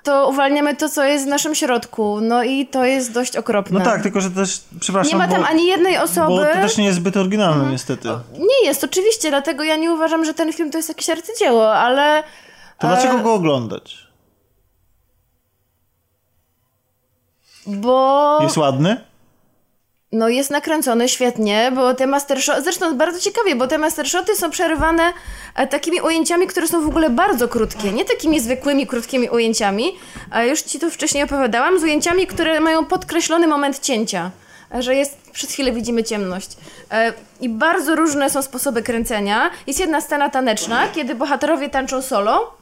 to 0.02 0.28
uwalniamy 0.28 0.76
to, 0.76 0.88
co 0.88 1.04
jest 1.04 1.24
w 1.24 1.28
naszym 1.28 1.54
środku. 1.54 2.20
No 2.20 2.42
i 2.42 2.67
to 2.67 2.85
jest 2.85 3.12
dość 3.12 3.36
okropne. 3.36 3.78
No 3.78 3.85
tak, 3.85 4.02
tylko 4.02 4.20
że 4.20 4.31
też, 4.31 4.60
przepraszam, 4.81 5.12
Nie 5.12 5.26
ma 5.26 5.33
tam 5.33 5.42
bo, 5.42 5.49
ani 5.49 5.67
jednej 5.67 5.99
osoby. 5.99 6.26
bo 6.26 6.44
to 6.44 6.52
też 6.52 6.76
nie 6.76 6.85
jest 6.85 6.97
zbyt 6.97 7.17
oryginalne 7.17 7.70
niestety. 7.70 8.08
Nie 8.38 8.67
jest, 8.67 8.85
oczywiście, 8.85 9.31
dlatego 9.31 9.65
ja 9.65 9.76
nie 9.76 9.92
uważam, 9.92 10.24
że 10.24 10.35
ten 10.35 10.52
film 10.52 10.70
to 10.70 10.78
jest 10.78 10.88
jakieś 10.88 11.10
arcydzieło, 11.10 11.74
ale... 11.74 12.22
To 12.78 12.86
dlaczego 12.86 13.18
e, 13.18 13.22
go 13.22 13.35
oglądać? 13.35 14.01
Bo... 17.66 18.38
Jest 18.42 18.56
ładny? 18.56 18.96
No 20.12 20.28
jest 20.28 20.50
nakręcony 20.50 21.08
świetnie, 21.08 21.72
bo 21.74 21.94
te 21.94 22.06
mastershoty, 22.06 22.62
zresztą 22.62 22.96
bardzo 22.96 23.20
ciekawie, 23.20 23.56
bo 23.56 23.66
te 23.66 23.78
mastershoty 23.78 24.36
są 24.36 24.50
przerywane 24.50 25.02
e, 25.54 25.66
takimi 25.66 26.00
ujęciami, 26.00 26.46
które 26.46 26.68
są 26.68 26.82
w 26.82 26.86
ogóle 26.86 27.10
bardzo 27.10 27.48
krótkie, 27.48 27.92
nie 27.92 28.04
takimi 28.04 28.40
zwykłymi 28.40 28.86
krótkimi 28.86 29.28
ujęciami, 29.28 29.84
a 30.30 30.42
już 30.42 30.62
ci 30.62 30.78
to 30.78 30.90
wcześniej 30.90 31.24
opowiadałam, 31.24 31.80
z 31.80 31.82
ujęciami, 31.82 32.26
które 32.26 32.60
mają 32.60 32.84
podkreślony 32.84 33.46
moment 33.46 33.78
cięcia, 33.78 34.30
e, 34.74 34.82
że 34.82 34.94
jest, 34.94 35.30
przez 35.30 35.50
chwilę 35.50 35.72
widzimy 35.72 36.04
ciemność. 36.04 36.56
E, 36.90 37.12
I 37.40 37.48
bardzo 37.48 37.96
różne 37.96 38.30
są 38.30 38.42
sposoby 38.42 38.82
kręcenia. 38.82 39.50
Jest 39.66 39.80
jedna 39.80 40.00
scena 40.00 40.30
taneczna, 40.30 40.88
kiedy 40.88 41.14
bohaterowie 41.14 41.68
tańczą 41.68 42.02
solo, 42.02 42.61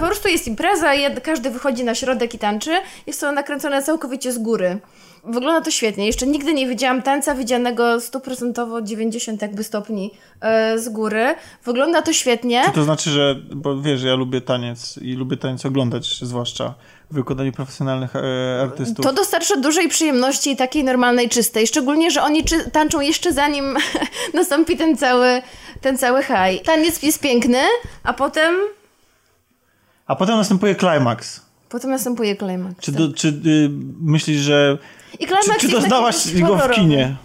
Po 0.00 0.06
prostu 0.06 0.28
jest 0.28 0.48
impreza, 0.48 0.90
każdy 1.22 1.50
wychodzi 1.50 1.84
na 1.84 1.94
środek 1.94 2.34
i 2.34 2.38
tańczy. 2.38 2.70
Jest 3.06 3.20
to 3.20 3.32
nakręcone 3.32 3.82
całkowicie 3.82 4.32
z 4.32 4.38
góry. 4.38 4.78
Wygląda 5.26 5.60
to 5.60 5.70
świetnie. 5.70 6.06
Jeszcze 6.06 6.26
nigdy 6.26 6.54
nie 6.54 6.66
widziałam 6.68 7.02
tańca 7.02 7.34
widzianego 7.34 8.00
stuprocentowo 8.00 8.82
90 8.82 9.42
jakby 9.42 9.64
stopni 9.64 10.10
e, 10.40 10.78
z 10.78 10.88
góry. 10.88 11.34
Wygląda 11.64 12.02
to 12.02 12.12
świetnie. 12.12 12.62
Czy 12.64 12.72
to 12.72 12.84
znaczy, 12.84 13.10
że, 13.10 13.36
bo 13.54 13.80
wiesz, 13.80 14.02
ja 14.02 14.14
lubię 14.14 14.40
taniec 14.40 14.98
i 14.98 15.12
lubię 15.12 15.36
taniec 15.36 15.66
oglądać, 15.66 16.18
zwłaszcza 16.22 16.74
w 17.10 17.14
wykonaniu 17.14 17.52
profesjonalnych 17.52 18.16
e, 18.16 18.60
artystów. 18.62 19.04
To 19.04 19.12
dostarcza 19.12 19.56
dużej 19.56 19.88
przyjemności 19.88 20.50
i 20.50 20.56
takiej 20.56 20.84
normalnej, 20.84 21.28
czystej. 21.28 21.66
Szczególnie, 21.66 22.10
że 22.10 22.22
oni 22.22 22.44
czy- 22.44 22.70
tańczą 22.70 23.00
jeszcze 23.00 23.32
zanim 23.32 23.76
nastąpi 24.34 24.76
ten 24.76 24.96
cały, 24.96 25.42
ten 25.80 25.98
cały 25.98 26.22
haj. 26.22 26.60
Taniec 26.60 27.02
jest 27.02 27.20
piękny, 27.20 27.58
a 28.02 28.12
potem, 28.12 28.54
A 30.06 30.16
potem 30.16 30.36
następuje 30.36 30.74
klimaks. 30.74 31.40
potem 31.68 31.90
następuje 31.90 32.36
klimaks. 32.36 32.80
Czy, 32.80 32.92
do, 32.92 33.12
czy 33.12 33.28
y, 33.28 33.68
myślisz, 34.02 34.40
że... 34.40 34.78
I 35.14 35.18
Czy, 35.18 35.26
klimaks 35.26 35.46
czy 35.46 35.68
taki 35.68 35.72
doznałaś 35.72 36.40
go 36.42 36.56
w 36.56 36.70
kinie? 36.70 37.16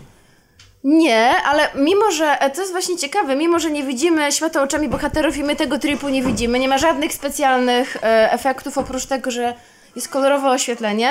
Nie, 0.84 1.34
ale 1.46 1.70
mimo, 1.76 2.12
że 2.12 2.40
e, 2.40 2.50
to 2.50 2.62
jest 2.62 2.72
właśnie 2.74 2.98
ciekawe, 2.98 3.36
mimo, 3.36 3.60
że 3.60 3.72
nie 3.72 3.84
widzimy 3.84 4.32
świata 4.32 4.64
oczami 4.64 4.90
bohaterów 4.90 5.38
i 5.38 5.44
my 5.44 5.56
tego 5.56 5.80
tripu 5.80 6.10
nie 6.10 6.24
widzimy, 6.24 6.60
nie 6.60 6.68
ma 6.68 6.78
żadnych 6.78 7.14
specjalnych 7.14 7.98
e, 8.04 8.32
efektów 8.32 8.78
oprócz 8.78 9.06
tego, 9.06 9.32
że 9.32 9.54
jest 9.96 10.08
kolorowe 10.10 10.50
oświetlenie, 10.50 11.10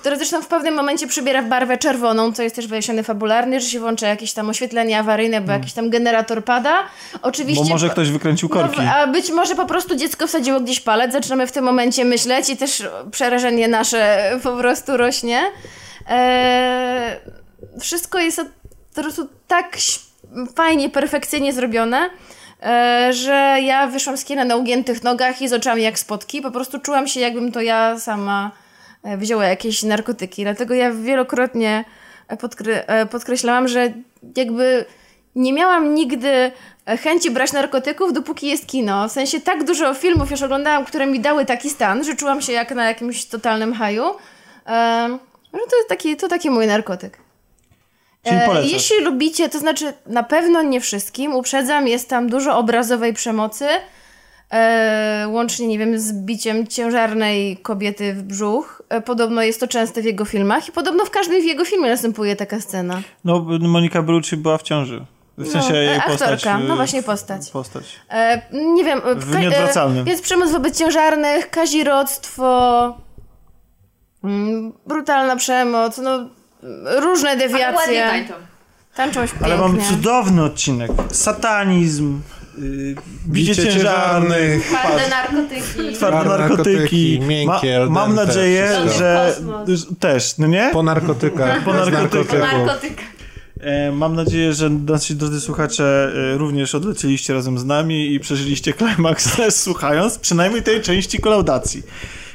które 0.00 0.16
zresztą 0.16 0.42
w 0.42 0.46
pewnym 0.46 0.74
momencie 0.74 1.06
przybiera 1.06 1.42
w 1.42 1.48
barwę 1.48 1.78
czerwoną, 1.78 2.32
co 2.32 2.42
jest 2.42 2.56
też 2.56 2.66
wyjaśnione 2.66 3.02
fabularnie, 3.02 3.60
że 3.60 3.68
się 3.68 3.80
włącza 3.80 4.08
jakieś 4.08 4.32
tam 4.32 4.48
oświetlenie 4.48 4.98
awaryjne, 4.98 5.40
bo 5.40 5.52
jakiś 5.52 5.72
tam 5.72 5.90
generator 5.90 6.44
pada. 6.44 6.82
Oczywiście... 7.22 7.64
Bo 7.64 7.70
może 7.70 7.88
ktoś 7.88 8.10
wykręcił 8.10 8.48
korki. 8.48 8.80
No, 8.84 8.92
a 8.92 9.06
być 9.06 9.30
może 9.30 9.54
po 9.54 9.66
prostu 9.66 9.96
dziecko 9.96 10.26
wsadziło 10.26 10.60
gdzieś 10.60 10.80
palec, 10.80 11.12
zaczynamy 11.12 11.46
w 11.46 11.52
tym 11.52 11.64
momencie 11.64 12.04
myśleć 12.04 12.50
i 12.50 12.56
też 12.56 12.82
przerażenie 13.10 13.68
nasze 13.68 14.30
po 14.42 14.56
prostu 14.56 14.96
rośnie. 14.96 15.42
Eee, 16.08 17.16
wszystko 17.80 18.18
jest 18.18 18.40
po 18.94 19.02
prostu 19.02 19.28
tak 19.48 19.76
fajnie, 20.56 20.90
perfekcyjnie 20.90 21.52
zrobione, 21.52 22.10
e, 22.62 23.08
że 23.12 23.56
ja 23.62 23.86
wyszłam 23.86 24.16
z 24.16 24.24
kina 24.24 24.44
na 24.44 24.56
ugiętych 24.56 25.02
nogach 25.02 25.42
i 25.42 25.48
z 25.48 25.52
oczami 25.52 25.82
jak 25.82 25.98
spotki. 25.98 26.42
Po 26.42 26.50
prostu 26.50 26.78
czułam 26.78 27.08
się, 27.08 27.20
jakbym 27.20 27.52
to 27.52 27.60
ja 27.60 27.98
sama 27.98 28.50
wzięła 29.04 29.44
jakieś 29.44 29.82
narkotyki. 29.82 30.42
Dlatego 30.42 30.74
ja 30.74 30.92
wielokrotnie 30.92 31.84
e, 32.28 32.36
podkre- 32.36 32.82
e, 32.86 33.06
podkreślałam, 33.06 33.68
że 33.68 33.92
jakby 34.36 34.84
nie 35.34 35.52
miałam 35.52 35.94
nigdy 35.94 36.52
e, 36.86 36.96
chęci 36.96 37.30
brać 37.30 37.52
narkotyków, 37.52 38.12
dopóki 38.12 38.46
jest 38.46 38.66
kino. 38.66 39.08
W 39.08 39.12
sensie 39.12 39.40
tak 39.40 39.64
dużo 39.64 39.94
filmów 39.94 40.30
już 40.30 40.42
oglądałam, 40.42 40.84
które 40.84 41.06
mi 41.06 41.20
dały 41.20 41.46
taki 41.46 41.70
stan, 41.70 42.04
że 42.04 42.16
czułam 42.16 42.42
się 42.42 42.52
jak 42.52 42.70
na 42.74 42.84
jakimś 42.84 43.24
totalnym 43.24 43.74
haju. 43.74 44.04
E, 44.66 45.18
że 45.54 45.60
to 45.60 45.76
taki, 45.88 46.16
to 46.16 46.28
taki 46.28 46.50
mój 46.50 46.66
narkotyk. 46.66 47.18
E. 48.26 48.62
Jeśli 48.62 49.00
lubicie, 49.00 49.48
to 49.48 49.58
znaczy 49.58 49.92
na 50.06 50.22
pewno 50.22 50.62
nie 50.62 50.80
wszystkim, 50.80 51.34
uprzedzam, 51.34 51.88
jest 51.88 52.08
tam 52.08 52.28
dużo 52.28 52.58
obrazowej 52.58 53.12
przemocy, 53.14 53.68
e, 54.50 55.26
łącznie, 55.28 55.66
nie 55.66 55.78
wiem, 55.78 55.98
z 55.98 56.12
biciem 56.12 56.66
ciężarnej 56.66 57.56
kobiety 57.56 58.14
w 58.14 58.22
brzuch. 58.22 58.82
E, 58.88 59.00
podobno 59.00 59.42
jest 59.42 59.60
to 59.60 59.68
częste 59.68 60.02
w 60.02 60.04
jego 60.04 60.24
filmach 60.24 60.68
i 60.68 60.72
podobno 60.72 61.04
w 61.04 61.10
każdym 61.10 61.42
w 61.42 61.44
jego 61.44 61.64
filmie 61.64 61.90
następuje 61.90 62.36
taka 62.36 62.60
scena. 62.60 63.02
No, 63.24 63.46
Monika 63.60 64.02
Bellucci 64.02 64.36
była 64.36 64.58
w 64.58 64.62
ciąży. 64.62 65.04
W 65.38 65.48
sensie 65.48 65.68
No, 65.70 65.76
jej 65.76 65.88
e, 65.88 66.00
postać. 66.00 66.22
aktorka, 66.22 66.58
no 66.58 66.76
właśnie 66.76 67.02
postać. 67.02 67.50
Postać. 67.50 67.84
E, 68.10 68.42
nie 68.74 68.84
wiem, 68.84 69.00
e, 69.04 69.14
W 69.14 69.38
nieodwracalnym. 69.40 70.06
e, 70.06 70.10
jest 70.10 70.22
przemoc 70.22 70.50
wobec 70.50 70.78
ciężarnych, 70.78 71.50
kazirodztwo, 71.50 72.96
mm, 74.24 74.72
brutalna 74.86 75.36
przemoc, 75.36 75.98
no 75.98 76.18
różne 77.00 77.30
Ale 77.30 77.38
ładnie 77.38 77.48
dewiacje. 77.48 78.02
tańczą. 78.02 78.34
Tańczą 78.94 79.20
pięknie. 79.20 79.46
Ale 79.46 79.56
mam 79.56 79.80
cudowny 79.80 80.42
odcinek. 80.44 80.90
Satanizm, 81.12 82.20
yy, 82.58 82.94
bicie 83.28 83.50
Bicie 83.52 83.72
ciężarnych, 83.72 84.66
Twarde 84.66 85.08
narkotyki. 85.08 85.94
twarde 85.94 86.28
narkotyki. 86.28 86.70
narkotyki, 86.70 87.20
miękkie, 87.20 87.76
al 87.76 87.90
mam 87.90 88.14
nadzieję, 88.14 88.68
wszystko. 88.80 88.98
że 88.98 89.36
też, 90.00 90.38
no 90.38 90.46
nie? 90.46 90.70
Po 90.72 90.82
narkotykach. 90.82 91.64
Po 91.64 91.72
narkotykach. 91.72 92.54
E, 93.60 93.92
Mam 93.92 94.14
nadzieję, 94.16 94.52
że 94.52 94.70
nasi 94.70 95.16
drodzy 95.16 95.40
słuchacze 95.40 96.12
e, 96.34 96.38
również 96.38 96.74
odlecieliście 96.74 97.34
razem 97.34 97.58
z 97.58 97.64
nami 97.64 98.14
i 98.14 98.20
przeżyliście 98.20 98.72
klimaks 98.78 99.28
słuchając 99.50 100.18
przynajmniej 100.18 100.62
tej 100.62 100.80
części 100.82 101.18
kolaudacji. 101.18 101.82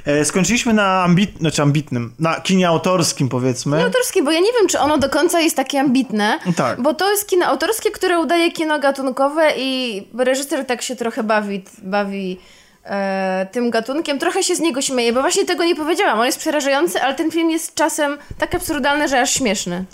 E, 0.06 0.26
Skończyliśmy 0.26 0.74
na 0.74 1.04
ambit, 1.04 1.40
znaczy 1.40 1.62
ambitnym, 1.62 2.14
na 2.20 2.42
kinie 2.42 2.68
autorskim 2.68 3.30
powiedzmy. 3.30 3.84
autorskie, 3.84 4.24
bo 4.24 4.32
ja 4.32 4.40
nie 4.40 4.54
wiem, 4.60 4.68
czy 4.68 4.80
ono 4.80 4.98
do 4.98 5.10
końca 5.10 5.40
jest 5.40 5.56
takie 5.56 5.80
ambitne. 5.80 6.40
Tak. 6.56 6.82
Bo 6.82 6.94
to 6.94 7.12
jest 7.12 7.28
kino 7.30 7.46
autorskie, 7.46 7.92
które 7.92 8.20
udaje 8.20 8.52
kino 8.52 8.80
gatunkowe 8.80 9.52
i 9.58 10.04
reżyser 10.18 10.66
tak 10.66 10.82
się 10.82 10.96
trochę 10.96 11.24
bawi, 11.24 11.64
bawi 11.84 12.40
e, 12.86 13.48
tym 13.52 13.70
gatunkiem. 13.70 14.20
Trochę 14.20 14.44
się 14.44 14.56
z 14.56 14.60
niego 14.60 14.82
śmieje, 14.82 15.14
bo 15.14 15.22
właśnie 15.22 15.46
tego 15.46 15.64
nie 15.64 15.76
powiedziałam. 15.76 16.20
On 16.20 16.26
jest 16.26 16.40
przerażający, 16.40 17.02
ale 17.02 17.16
ten 17.16 17.32
film 17.32 17.52
jest 17.52 17.76
czasem 17.76 18.18
tak 18.38 18.56
absurdalny, 18.56 19.08
że 19.08 19.22
aż 19.22 19.32
śmieszny. 19.34 19.86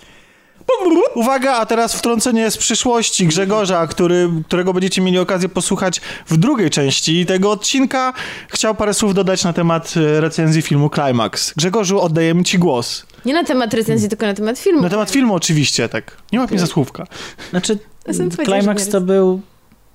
Uwaga, 1.15 1.53
a 1.53 1.65
teraz 1.65 1.95
wtrącenie 1.95 2.51
z 2.51 2.57
przyszłości 2.57 3.27
Grzegorza, 3.27 3.87
który, 3.87 4.29
którego 4.47 4.73
będziecie 4.73 5.01
mieli 5.01 5.19
okazję 5.19 5.49
posłuchać 5.49 6.01
w 6.27 6.37
drugiej 6.37 6.69
części 6.69 7.25
tego 7.25 7.51
odcinka. 7.51 8.13
Chciał 8.49 8.75
parę 8.75 8.93
słów 8.93 9.13
dodać 9.13 9.43
na 9.43 9.53
temat 9.53 9.93
e, 9.97 10.21
recenzji 10.21 10.61
filmu 10.61 10.89
Climax. 10.89 11.53
Grzegorzu, 11.53 12.01
oddajemy 12.01 12.43
ci 12.43 12.59
głos. 12.59 13.05
Nie 13.25 13.33
na 13.33 13.43
temat 13.43 13.73
recenzji, 13.73 14.09
tylko 14.09 14.25
na 14.25 14.33
temat 14.33 14.59
filmu. 14.59 14.81
Na 14.81 14.89
temat 14.89 15.11
filmu 15.11 15.35
oczywiście, 15.35 15.89
tak. 15.89 16.17
Nie 16.31 16.39
łap 16.39 16.51
mnie 16.51 16.59
za 16.59 16.67
słówka. 16.67 17.07
Znaczy, 17.49 17.77
Climax 18.45 18.89
to 18.89 19.01
był 19.01 19.41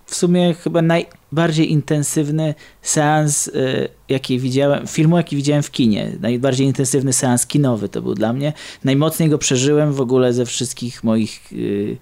w 0.06 0.15
sumie 0.15 0.55
chyba 0.55 0.83
najbardziej 0.83 1.72
intensywny 1.72 2.55
seans, 2.83 3.49
y, 3.49 3.89
jaki 4.08 4.39
widziałem, 4.39 4.87
filmu, 4.87 5.17
jaki 5.17 5.37
widziałem 5.37 5.62
w 5.62 5.71
kinie. 5.71 6.12
Najbardziej 6.21 6.67
intensywny 6.67 7.12
seans 7.12 7.47
kinowy 7.47 7.89
to 7.89 8.03
był 8.03 8.15
dla 8.15 8.33
mnie. 8.33 8.53
Najmocniej 8.85 9.28
go 9.28 9.39
przeżyłem 9.39 9.92
w 9.92 10.01
ogóle 10.01 10.33
ze 10.33 10.47
wszystkich 10.47 11.05
moich 11.05 11.53
y, 11.53 11.97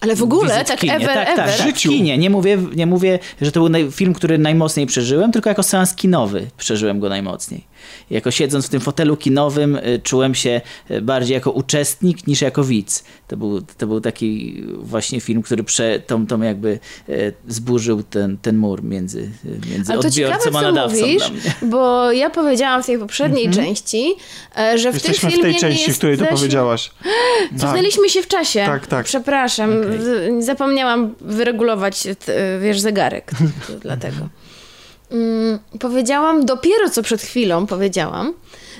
Ale 0.00 0.16
w 0.16 0.22
ogóle, 0.22 0.64
tak 0.64 0.80
kinie. 0.80 0.96
ever, 0.96 1.06
tak, 1.06 1.28
ever. 1.28 1.46
Tak, 1.46 1.56
tak, 1.58 1.74
w 1.74 1.78
kinie. 1.78 2.18
Nie 2.18 2.30
mówię, 2.30 2.58
nie 2.74 2.86
mówię, 2.86 3.18
że 3.40 3.52
to 3.52 3.68
był 3.68 3.90
film, 3.90 4.14
który 4.14 4.38
najmocniej 4.38 4.86
przeżyłem, 4.86 5.32
tylko 5.32 5.48
jako 5.48 5.62
seans 5.62 5.94
kinowy 5.94 6.50
przeżyłem 6.56 7.00
go 7.00 7.08
najmocniej. 7.08 7.64
Jako 8.10 8.30
siedząc 8.30 8.66
w 8.66 8.68
tym 8.68 8.80
fotelu 8.80 9.16
kinowym 9.16 9.76
y, 9.76 10.00
czułem 10.02 10.34
się 10.34 10.60
y, 10.90 11.00
bardziej 11.02 11.34
jako 11.34 11.50
uczestnik 11.50 12.26
niż 12.26 12.40
jako 12.40 12.64
widz. 12.64 13.04
To 13.28 13.36
był, 13.36 13.62
to 13.62 13.86
był 13.86 14.00
taki 14.00 14.62
właśnie 14.78 15.20
film, 15.20 15.42
który 15.42 15.64
prze, 15.64 16.00
tą, 16.06 16.26
tą 16.26 16.42
jakby 16.42 16.78
y, 17.08 17.32
zburzył 17.48 18.02
ten, 18.02 18.38
ten 18.42 18.56
mur 18.56 18.82
między, 18.84 19.30
między 19.70 19.92
Ale 19.92 20.02
to 20.02 20.08
odbiorcą 20.08 20.38
ciekawe, 20.44 20.58
a 20.58 20.60
co 20.62 20.66
nadawcą 20.74 21.00
mówisz, 21.00 21.30
bo 21.62 22.12
ja 22.12 22.30
powiedziałam 22.30 22.82
w 22.82 22.86
tej 22.86 22.98
poprzedniej 22.98 23.46
Mhm. 23.46 23.66
części, 23.66 24.14
e, 24.58 24.78
że 24.78 24.90
w 24.90 24.94
Jesteśmy 24.94 25.20
tym 25.20 25.30
w 25.30 25.32
filmie 25.34 25.52
tej 25.52 25.60
części, 25.60 25.88
nie 25.88 25.94
w 25.94 25.98
której 25.98 26.18
to 26.18 26.24
powiedziałaś. 26.26 26.90
Cofnęliśmy 27.60 28.08
się 28.08 28.22
w 28.22 28.28
czasie. 28.28 28.60
Tak, 28.66 28.86
tak. 28.86 29.06
Przepraszam, 29.06 29.70
z- 30.00 30.44
zapomniałam 30.44 31.14
wyregulować, 31.20 32.04
wiesz, 32.62 32.80
zegarek. 32.80 33.30
Dlatego. 33.82 34.28
Mm, 35.10 35.58
powiedziałam, 35.80 36.46
dopiero 36.46 36.90
co 36.90 37.02
przed 37.02 37.22
chwilą 37.22 37.66
powiedziałam, 37.66 38.34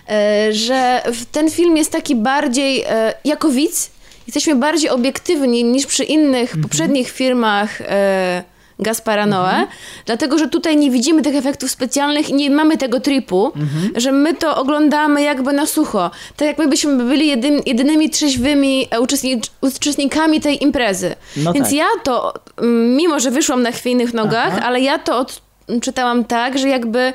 e, 0.09 0.53
że 0.53 1.03
ten 1.33 1.51
film 1.51 1.77
jest 1.77 1.93
taki 1.93 2.17
bardziej, 2.17 2.85
e, 2.89 3.15
jako 3.25 3.49
widz, 3.51 3.91
jesteśmy 4.27 4.55
bardziej 4.57 4.91
obiektywni 4.91 5.65
niż 5.65 5.87
przy 5.87 6.05
innych 6.05 6.55
poprzednich 6.63 7.11
filmach 7.11 7.81
e, 7.81 8.43
Gaspara 8.81 9.27
Noé, 9.27 9.67
dlatego, 10.07 10.39
że 10.39 10.49
tutaj 10.49 10.77
nie 10.77 10.91
widzimy 10.91 11.23
tych 11.23 11.35
efektów 11.37 11.71
specjalnych 11.71 12.31
i 12.31 12.35
nie 12.35 12.51
mamy 12.51 12.77
tego 12.77 13.01
tripu, 13.01 13.53
że 13.97 14.13
my 14.13 14.35
to 14.35 14.57
oglądamy 14.57 15.23
jakby 15.23 15.53
na 15.53 15.67
sucho. 15.67 16.11
Tak 16.37 16.49
jakby 16.49 16.69
byśmy 16.69 17.05
byli 17.05 17.27
jedyn, 17.29 17.61
jedynymi 17.67 18.11
trzeźwymi 18.11 18.87
e, 18.91 19.01
uczestni- 19.01 19.51
uczestnikami 19.61 20.41
tej 20.41 20.63
imprezy. 20.63 21.15
No 21.37 21.53
Więc 21.53 21.67
tak. 21.67 21.77
ja 21.77 21.87
to, 22.05 22.35
mm, 22.57 22.97
mimo 22.97 23.21
że 23.21 23.31
wyszłam 23.31 23.63
na 23.63 23.73
chwiejnych 23.73 24.15
nogach, 24.15 24.53
Aha. 24.53 24.61
ale 24.67 24.81
ja 24.81 24.99
to 24.99 25.27
odczytałam 25.77 26.25
tak, 26.25 26.59
że 26.59 26.69
jakby 26.69 27.13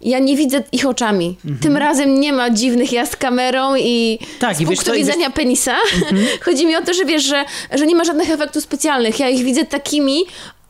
ja 0.00 0.18
nie 0.18 0.36
widzę 0.36 0.62
ich 0.72 0.86
oczami. 0.86 1.36
Tym 1.60 1.76
razem 1.76 2.20
nie 2.20 2.32
ma 2.32 2.50
dziwnych 2.50 2.92
ja 2.92 3.06
z 3.06 3.16
kamerą 3.16 3.74
i 3.76 4.18
Mhm. 4.20 4.38
Tak, 4.40 4.56
z 4.56 4.60
i 4.60 4.66
wiesz 4.66 4.76
punktu 4.76 4.92
wiesz- 4.92 5.06
widzenia 5.06 5.30
penisa. 5.30 5.76
Mhm. 5.94 6.26
Chodzi 6.44 6.66
mi 6.66 6.76
o 6.76 6.82
to, 6.82 6.94
że 6.94 7.04
wiesz, 7.04 7.22
że, 7.24 7.44
że 7.74 7.86
nie 7.86 7.94
ma 7.94 8.04
żadnych 8.04 8.30
efektów 8.30 8.62
specjalnych. 8.62 9.20
Ja 9.20 9.28
ich 9.28 9.44
widzę 9.44 9.64
takimi, 9.64 10.18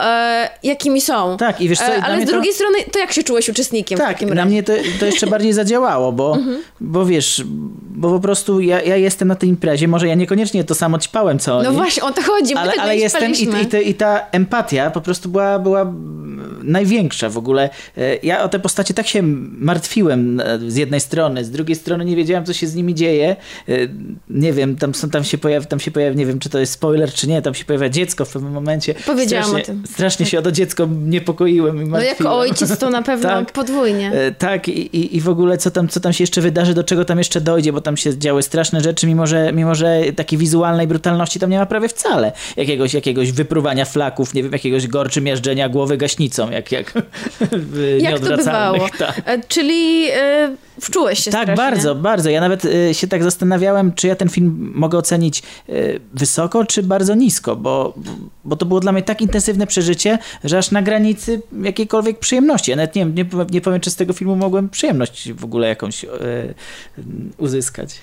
e, 0.04 0.49
jakimi 0.62 1.01
są. 1.01 1.37
Tak, 1.37 1.60
i 1.60 1.69
wiesz 1.69 1.78
co, 1.78 1.85
E, 1.85 2.03
ale 2.03 2.22
z 2.22 2.24
to- 2.26 2.33
drugiej 2.33 2.53
strony, 2.53 2.78
to 2.92 2.99
jak 2.99 3.12
się 3.12 3.22
czułeś 3.22 3.49
uczestnikiem 3.49 3.99
w 3.99 4.01
Tak, 4.01 4.22
na 4.22 4.28
razie? 4.35 4.44
mnie 4.49 4.62
to, 4.62 4.72
to 5.01 5.06
jeszcze 5.06 5.26
bardziej 5.26 5.53
zadziałało, 5.53 6.12
bo, 6.12 6.38
bo 6.81 7.06
wiesz, 7.06 7.42
bo 7.97 8.10
po 8.10 8.20
prostu 8.20 8.60
ja, 8.60 8.83
ja 8.83 8.97
jestem 8.97 9.28
na 9.28 9.35
tej 9.35 9.49
imprezie, 9.49 9.88
może 9.88 10.08
ja 10.08 10.15
niekoniecznie 10.15 10.65
to 10.65 10.74
samo 10.74 10.99
ćpałem 10.99 11.38
co 11.38 11.56
oni. 11.56 11.65
No 11.65 11.72
właśnie, 11.72 12.03
o 12.03 12.12
to 12.12 12.22
chodzi. 12.22 12.54
Ale, 12.54 12.72
ale 12.81 12.97
jestem 12.97 13.33
i, 13.33 13.62
i, 13.62 13.67
te, 13.67 13.83
i 13.83 13.94
ta 13.94 14.26
empatia 14.33 14.90
po 14.90 15.01
prostu 15.01 15.28
była, 15.28 15.58
była 15.58 15.92
największa 16.62 17.28
w 17.28 17.38
ogóle. 17.38 17.70
E, 17.97 18.17
Ja 18.22 18.42
o 18.42 18.49
te 18.49 18.58
postacie 18.58 18.94
tak 18.94 19.06
się 19.06 19.22
martwiłem 19.58 20.40
e, 20.40 20.58
z 20.69 20.76
jednej 20.76 21.01
strony, 21.01 21.44
z 21.44 21.51
drugiej 21.51 21.76
strony 21.76 22.04
nie 22.04 22.17
wiedziałem, 22.17 22.44
co 22.44 22.53
się 22.53 22.67
z 22.67 22.74
nimi 22.74 22.94
dzieje. 22.94 23.37
E, 23.69 23.72
Nie 24.28 24.53
wiem, 24.53 24.76
tam, 24.76 24.92
tam 25.12 25.24
się 25.24 25.38
pojawia, 25.38 25.67
tam 25.67 25.81
się 25.81 25.90
pojawia, 25.90 26.17
nie 26.19 26.26
wiem, 26.26 26.38
czy 26.38 26.49
to 26.49 26.58
jest 26.58 26.72
spoiler, 26.72 27.12
czy 27.12 27.28
nie, 27.28 27.42
tam 27.42 27.54
się 27.54 27.65
pojawia 27.65 27.88
dziecko 27.88 28.24
w 28.24 28.33
pewnym 28.33 28.53
momencie. 28.53 28.94
Powiedziałam 29.06 29.44
strasznie, 29.47 29.62
o 29.62 29.67
tym. 29.67 29.83
Strasznie 29.94 30.27
się 30.27 30.39
o 30.39 30.43
to 30.43 30.53
dziecko 30.53 30.89
niepokoiłem 31.07 31.83
i 31.83 31.89
No 31.89 32.01
jako 32.01 32.39
ojciec 32.39 32.78
to 32.78 32.91
na 32.91 33.03
pewno 33.03 33.28
Tak. 33.35 33.53
podwójnie. 33.53 34.12
E, 34.12 34.33
Tak, 34.33 34.69
i, 34.69 35.17
i, 35.17 35.21
w 35.21 35.28
ogóle 35.28 35.59
co 35.59 35.71
tam, 35.71 35.89
co 35.89 36.01
tam 36.01 36.12
się 36.12 36.23
jeszcze 36.23 36.41
wydarzy, 36.41 36.75
do 36.75 36.85
czego 36.85 37.05
tam 37.05 37.19
jeszcze 37.19 37.41
dojdzie, 37.41 37.73
bo 37.73 37.81
tam 37.81 37.97
się 37.97 38.19
działy 38.19 38.43
straszne 38.43 38.81
rzeczy, 38.81 39.07
mimo 39.07 39.27
że, 39.27 39.53
mimo 39.53 39.75
że 39.75 40.01
takiej 40.17 40.39
wizualnej 40.39 40.87
brutalności 40.87 41.41
tam 41.41 41.51
nie 41.51 41.59
ma 41.59 41.67
prawie 41.67 41.89
wcale. 41.89 42.33
Jakiegoś, 42.57 42.94
jakiegoś 42.94 43.33
wypruwania 43.33 43.85
flaków, 43.85 44.35
nie 44.35 44.43
wiem, 44.43 44.53
jakiegoś 44.53 44.87
gorczy 44.87 45.21
miażdżenia 45.21 45.69
głowy 45.69 45.97
gaśnicą, 45.97 46.51
jak, 46.51 46.73
jak 46.73 46.93
w 47.53 47.97
Jak 48.01 48.21
to 48.21 48.37
bywało? 48.37 48.89
Tak. 48.99 49.23
E, 49.27 49.39
Czyli 49.49 50.07
e, 50.12 50.57
wczułeś 50.81 51.19
się 51.19 51.31
Tak, 51.31 51.43
strasznie. 51.43 51.65
bardzo, 51.65 51.94
bardzo. 51.94 52.31
Ja 52.31 52.41
nawet 52.41 52.65
y, 52.65 52.94
się 52.94 53.09
tak 53.09 53.23
zastanawiałem, 53.23 53.93
czy 53.93 54.07
ja 54.07 54.17
ten 54.17 54.28
film 54.28 54.73
mogę 54.75 54.99
ocenić 54.99 55.43
y, 55.69 56.01
wysoko, 56.15 56.65
czy 56.65 56.83
bardzo 56.83 57.15
nisko, 57.15 57.57
bo, 57.57 57.94
bo 58.44 58.57
to 58.57 58.67
było 58.67 58.81
dla 58.81 58.93
mnie 58.93 59.03
tak 59.03 59.21
intensywne 59.21 59.67
przeżycie, 59.74 60.19
że 60.44 60.58
aż 60.58 60.71
na 60.71 60.83
granicy 60.83 61.42
jakiejkolwiek 61.62 62.19
przyjemności. 62.19 62.71
Ja 62.71 62.76
nawet 62.76 62.94
nie, 62.94 63.05
nie, 63.05 63.24
powiem- 63.24 63.51
nie 63.51 63.60
powiem, 63.60 63.81
czy 63.81 63.90
z 63.90 63.97
tego 63.97 64.12
filmu 64.12 64.37
mogłem 64.37 64.69
przyjemność 64.69 65.33
w 65.33 65.44
ogóle 65.44 65.69
jakąś 65.69 66.05
y, 66.05 66.08
uzyskać. 67.39 67.94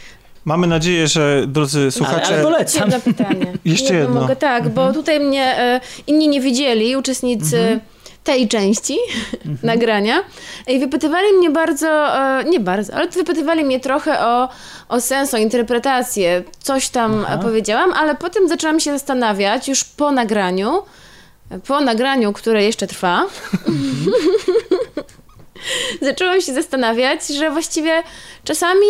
Mamy 0.46 0.68
nadzieję, 0.68 1.08
że 1.08 1.44
drodzy 1.48 1.92
słuchacze... 1.92 2.34
ale 2.34 2.44
polecam. 2.44 2.92
Jedno 2.92 3.14
pytanie. 3.14 3.46
Jeszcze 3.66 3.96
jedno. 3.96 4.22
Mogę, 4.22 4.36
tak, 4.36 4.70
bo 4.70 4.94
tutaj 4.94 5.20
mnie 5.20 5.60
e, 5.60 5.82
inni 6.08 6.28
nie 6.28 6.42
widzieli, 6.42 6.96
uczestnicy 6.96 7.80
tej 8.24 8.48
części 8.48 8.98
nagrania 9.64 10.24
i 10.68 10.80
wypytywali 10.80 11.34
mnie 11.38 11.50
bardzo, 11.50 12.18
e, 12.18 12.44
nie 12.44 12.60
bardzo, 12.60 12.94
ale 12.94 13.08
wypytywali 13.08 13.64
mnie 13.66 13.80
trochę 13.80 14.20
o, 14.26 14.50
o 14.90 15.02
sens, 15.02 15.34
o 15.34 15.38
interpretację. 15.38 16.44
Coś 16.60 16.90
tam 16.90 17.26
e, 17.30 17.40
powiedziałam, 17.42 17.94
ale 17.94 18.16
potem 18.16 18.48
zaczęłam 18.48 18.80
się 18.80 18.92
zastanawiać 18.92 19.68
już 19.68 19.84
po 19.84 20.12
nagraniu, 20.12 20.84
po 21.68 21.82
nagraniu, 21.82 22.34
które 22.34 22.64
jeszcze 22.64 22.88
trwa, 22.88 23.26
zaczęłam 26.02 26.42
się 26.42 26.54
zastanawiać, 26.54 27.28
że 27.28 27.52
właściwie 27.52 28.04
czasami 28.44 28.88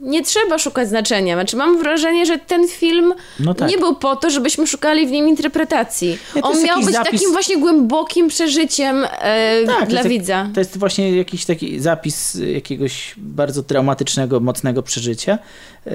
nie 0.00 0.22
trzeba 0.22 0.58
szukać 0.58 0.88
znaczenia. 0.88 1.34
Znaczy, 1.36 1.56
mam 1.56 1.78
wrażenie, 1.78 2.26
że 2.26 2.38
ten 2.38 2.68
film 2.68 3.14
No 3.40 3.54
tak. 3.54 3.70
nie 3.70 3.78
był 3.78 3.96
po 3.96 4.16
to, 4.16 4.30
żebyśmy 4.30 4.66
szukali 4.66 5.06
w 5.06 5.10
nim 5.10 5.28
interpretacji. 5.28 6.18
Nie, 6.36 6.42
to 6.42 6.48
On 6.48 6.62
miał 6.62 6.80
być 6.80 6.94
zapis- 6.96 7.10
takim 7.10 7.32
właśnie 7.32 7.58
głębokim 7.58 8.28
przeżyciem 8.28 9.04
e, 9.20 9.64
Tak, 9.66 9.80
to 9.80 9.86
dla 9.86 9.98
jest, 9.98 10.08
widza. 10.10 10.48
To 10.54 10.60
jest 10.60 10.78
właśnie 10.78 11.16
jakiś 11.16 11.44
taki 11.44 11.80
zapis 11.80 12.38
jakiegoś 12.54 13.14
bardzo 13.16 13.62
traumatycznego, 13.62 14.40
mocnego 14.40 14.82
przeżycia, 14.82 15.38
m, 15.86 15.92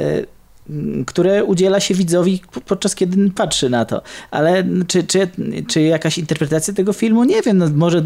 które 1.06 1.44
udziela 1.44 1.80
się 1.80 1.94
widzowi 1.94 2.42
podczas 2.66 2.96
kiedy 2.96 3.30
patrzy 3.30 3.70
na 3.70 3.86
to. 3.86 4.02
Ale 4.32 4.64
czy, 4.88 5.04
czy, 5.04 5.30
czy 5.68 5.82
jakaś 5.82 6.18
interpretacja 6.18 6.74
tego 6.74 6.94
filmu? 6.94 7.24
Nie 7.24 7.42
wiem, 7.42 7.58
no 7.58 7.70
może 7.76 8.04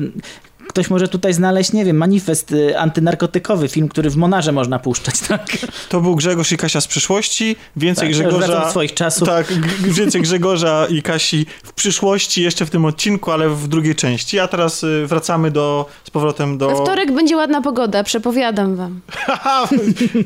ktoś 0.72 0.90
może 0.90 1.08
tutaj 1.08 1.34
znaleźć, 1.34 1.74
nie 1.74 1.86
wiem, 1.86 1.98
manifest 1.98 2.52
y, 2.52 2.80
antynarkotykowy, 2.80 3.68
film, 3.68 3.90
który 3.90 4.10
w 4.10 4.16
Monarze 4.16 4.52
można 4.52 4.80
puszczać, 4.80 5.20
tak? 5.28 5.46
To 5.90 6.02
był 6.02 6.16
Grzegorz 6.16 6.52
i 6.52 6.58
Kasia 6.58 6.82
z 6.82 6.88
przyszłości, 6.88 7.56
więcej 7.76 8.08
Tak, 8.08 8.18
Grzegorza... 8.18 8.70
swoich 8.70 8.94
czasów. 8.94 9.28
Tak, 9.28 9.54
więcej 9.82 10.22
Grzegorza 10.22 10.88
i 10.90 11.02
Kasi 11.02 11.46
w 11.64 11.74
przyszłości, 11.74 12.42
jeszcze 12.42 12.66
w 12.66 12.70
tym 12.70 12.86
odcinku, 12.86 13.32
ale 13.32 13.50
w 13.50 13.68
drugiej 13.68 13.96
części. 13.96 14.40
A 14.40 14.48
teraz 14.48 14.84
y, 14.84 15.08
wracamy 15.08 15.52
do, 15.52 15.86
z 16.04 16.10
powrotem 16.10 16.58
do... 16.58 16.68
We 16.70 16.76
wtorek 16.76 17.12
będzie 17.12 17.38
ładna 17.38 17.62
pogoda, 17.62 18.04
przepowiadam 18.04 18.76
wam. 18.76 19.02
Haha, 19.12 19.70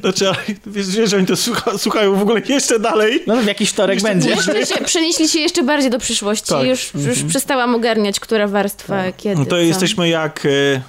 znaczy, 0.02 0.28
ale 0.28 0.38
wiesz, 0.66 1.10
że 1.10 1.18
oni 1.18 1.26
to 1.26 1.36
słucha, 1.36 1.78
słuchają 1.78 2.16
w 2.16 2.22
ogóle 2.22 2.42
jeszcze 2.50 2.80
dalej. 2.80 3.24
No 3.28 3.36
w 3.36 3.46
jakiś 3.46 3.70
wtorek 3.70 4.02
będzie. 4.02 4.30
Jeszcze 4.30 4.66
się, 4.66 4.84
przenieśli 4.84 5.30
się 5.30 5.40
jeszcze 5.40 5.64
bardziej 5.64 5.92
do 5.92 6.00
przyszłości. 6.00 6.50
Tak. 6.50 6.68
Już, 6.68 6.92
już 7.08 7.24
przestałam 7.24 7.76
ogarniać, 7.76 8.20
która 8.20 8.48
warstwa, 8.48 9.04
kiedy. 9.18 9.36
No 9.40 9.46
to 9.46 9.52
co. 9.52 9.58
jesteśmy 9.58 10.10
jak... 10.10 10.35
Y, 10.46 10.82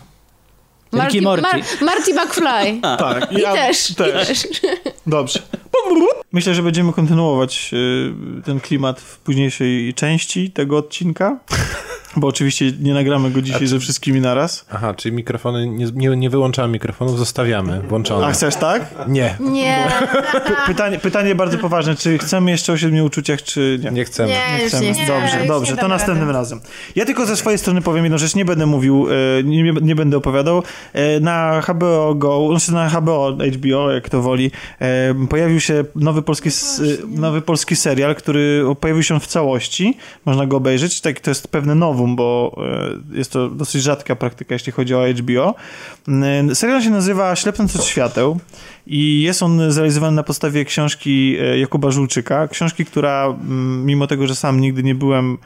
Marty, 0.92 1.12
Ricky 1.12 1.24
Morty. 1.24 1.42
Mar- 1.42 1.62
Marty 1.80 2.14
McFly. 2.14 2.80
tak. 2.98 3.32
I 3.32 3.42
też, 3.42 3.90
i 3.90 3.94
też. 3.94 4.48
Dobrze. 5.06 5.42
Myślę, 6.32 6.54
że 6.54 6.62
będziemy 6.62 6.92
kontynuować 6.92 7.70
y, 7.72 8.42
ten 8.44 8.60
klimat 8.60 9.00
w 9.00 9.18
późniejszej 9.18 9.94
części 9.94 10.50
tego 10.50 10.78
odcinka, 10.78 11.38
bo 12.16 12.28
oczywiście 12.28 12.72
nie 12.80 12.94
nagramy 12.94 13.30
go 13.30 13.42
dzisiaj 13.42 13.66
ze 13.66 13.78
wszystkimi 13.80 14.20
naraz. 14.20 14.66
Aha, 14.72 14.94
czyli 14.94 15.14
mikrofony, 15.14 15.66
nie, 15.66 15.86
nie, 15.94 16.16
nie 16.16 16.30
wyłączamy 16.30 16.72
mikrofonów, 16.72 17.18
zostawiamy 17.18 17.80
włączone. 17.80 18.26
A 18.26 18.32
chcesz 18.32 18.56
tak? 18.56 18.82
Nie, 19.08 19.36
Nie. 19.40 19.88
Pytanie, 20.66 20.98
pytanie 20.98 21.34
bardzo 21.34 21.58
poważne, 21.58 21.96
czy 21.96 22.18
chcemy 22.18 22.50
jeszcze 22.50 22.72
o 22.72 22.76
siedmiu 22.76 23.04
uczuciach, 23.04 23.42
czy 23.42 23.80
nie? 23.84 23.90
nie 23.90 24.04
chcemy. 24.04 24.28
Nie, 24.28 24.62
już 24.62 24.68
Chcemy. 24.72 24.86
nie. 24.86 25.06
Dobrze, 25.06 25.38
już 25.38 25.48
dobrze, 25.48 25.72
nie 25.72 25.78
to 25.78 25.88
następnym 25.88 26.30
razem. 26.30 26.60
Ja 26.96 27.04
tylko 27.04 27.26
ze 27.26 27.36
swojej 27.36 27.58
strony 27.58 27.82
powiem 27.82 28.04
jedną 28.04 28.18
rzecz, 28.18 28.34
nie 28.34 28.44
będę 28.44 28.66
mówił, 28.66 29.06
e, 29.38 29.42
nie, 29.44 29.72
nie 29.82 29.94
będę 29.94 30.16
opowiadał. 30.16 30.62
E, 30.92 31.20
Na 31.20 31.60
HBO 31.62 32.14
Go, 32.14 32.48
znaczy 32.50 32.72
na 32.72 32.88
HBO, 32.88 33.36
HBO, 33.52 33.90
jak 33.90 34.08
to 34.08 34.22
woli, 34.22 34.50
e, 34.80 35.14
pojawił 35.28 35.60
się 35.60 35.84
nowy 35.94 36.22
polski, 36.22 36.50
nowy 37.08 37.42
polski 37.42 37.76
serial, 37.76 38.14
który 38.14 38.64
pojawił 38.80 39.02
się 39.02 39.20
w 39.20 39.26
całości, 39.26 39.96
można 40.24 40.46
go 40.46 40.56
obejrzeć, 40.56 41.00
tak, 41.00 41.20
to 41.20 41.30
jest 41.30 41.48
pewne 41.48 41.74
nowum 41.74 42.05
bo 42.08 42.56
e, 43.12 43.16
jest 43.18 43.32
to 43.32 43.48
dosyć 43.48 43.82
rzadka 43.82 44.16
praktyka, 44.16 44.54
jeśli 44.54 44.72
chodzi 44.72 44.94
o 44.94 45.04
HBO. 45.06 45.54
E, 46.08 46.54
Serial 46.54 46.82
się 46.82 46.90
nazywa 46.90 47.36
Ślepnąc 47.36 47.76
od 47.76 47.84
świateł 47.84 48.40
i 48.86 49.22
jest 49.22 49.42
on 49.42 49.72
zrealizowany 49.72 50.16
na 50.16 50.22
podstawie 50.22 50.64
książki 50.64 51.36
e, 51.40 51.58
Jakuba 51.58 51.90
Żulczyka. 51.90 52.48
Książki, 52.48 52.84
która 52.84 53.24
mm, 53.26 53.86
mimo 53.86 54.06
tego, 54.06 54.26
że 54.26 54.34
sam 54.34 54.60
nigdy 54.60 54.82
nie 54.82 54.94
byłem 54.94 55.38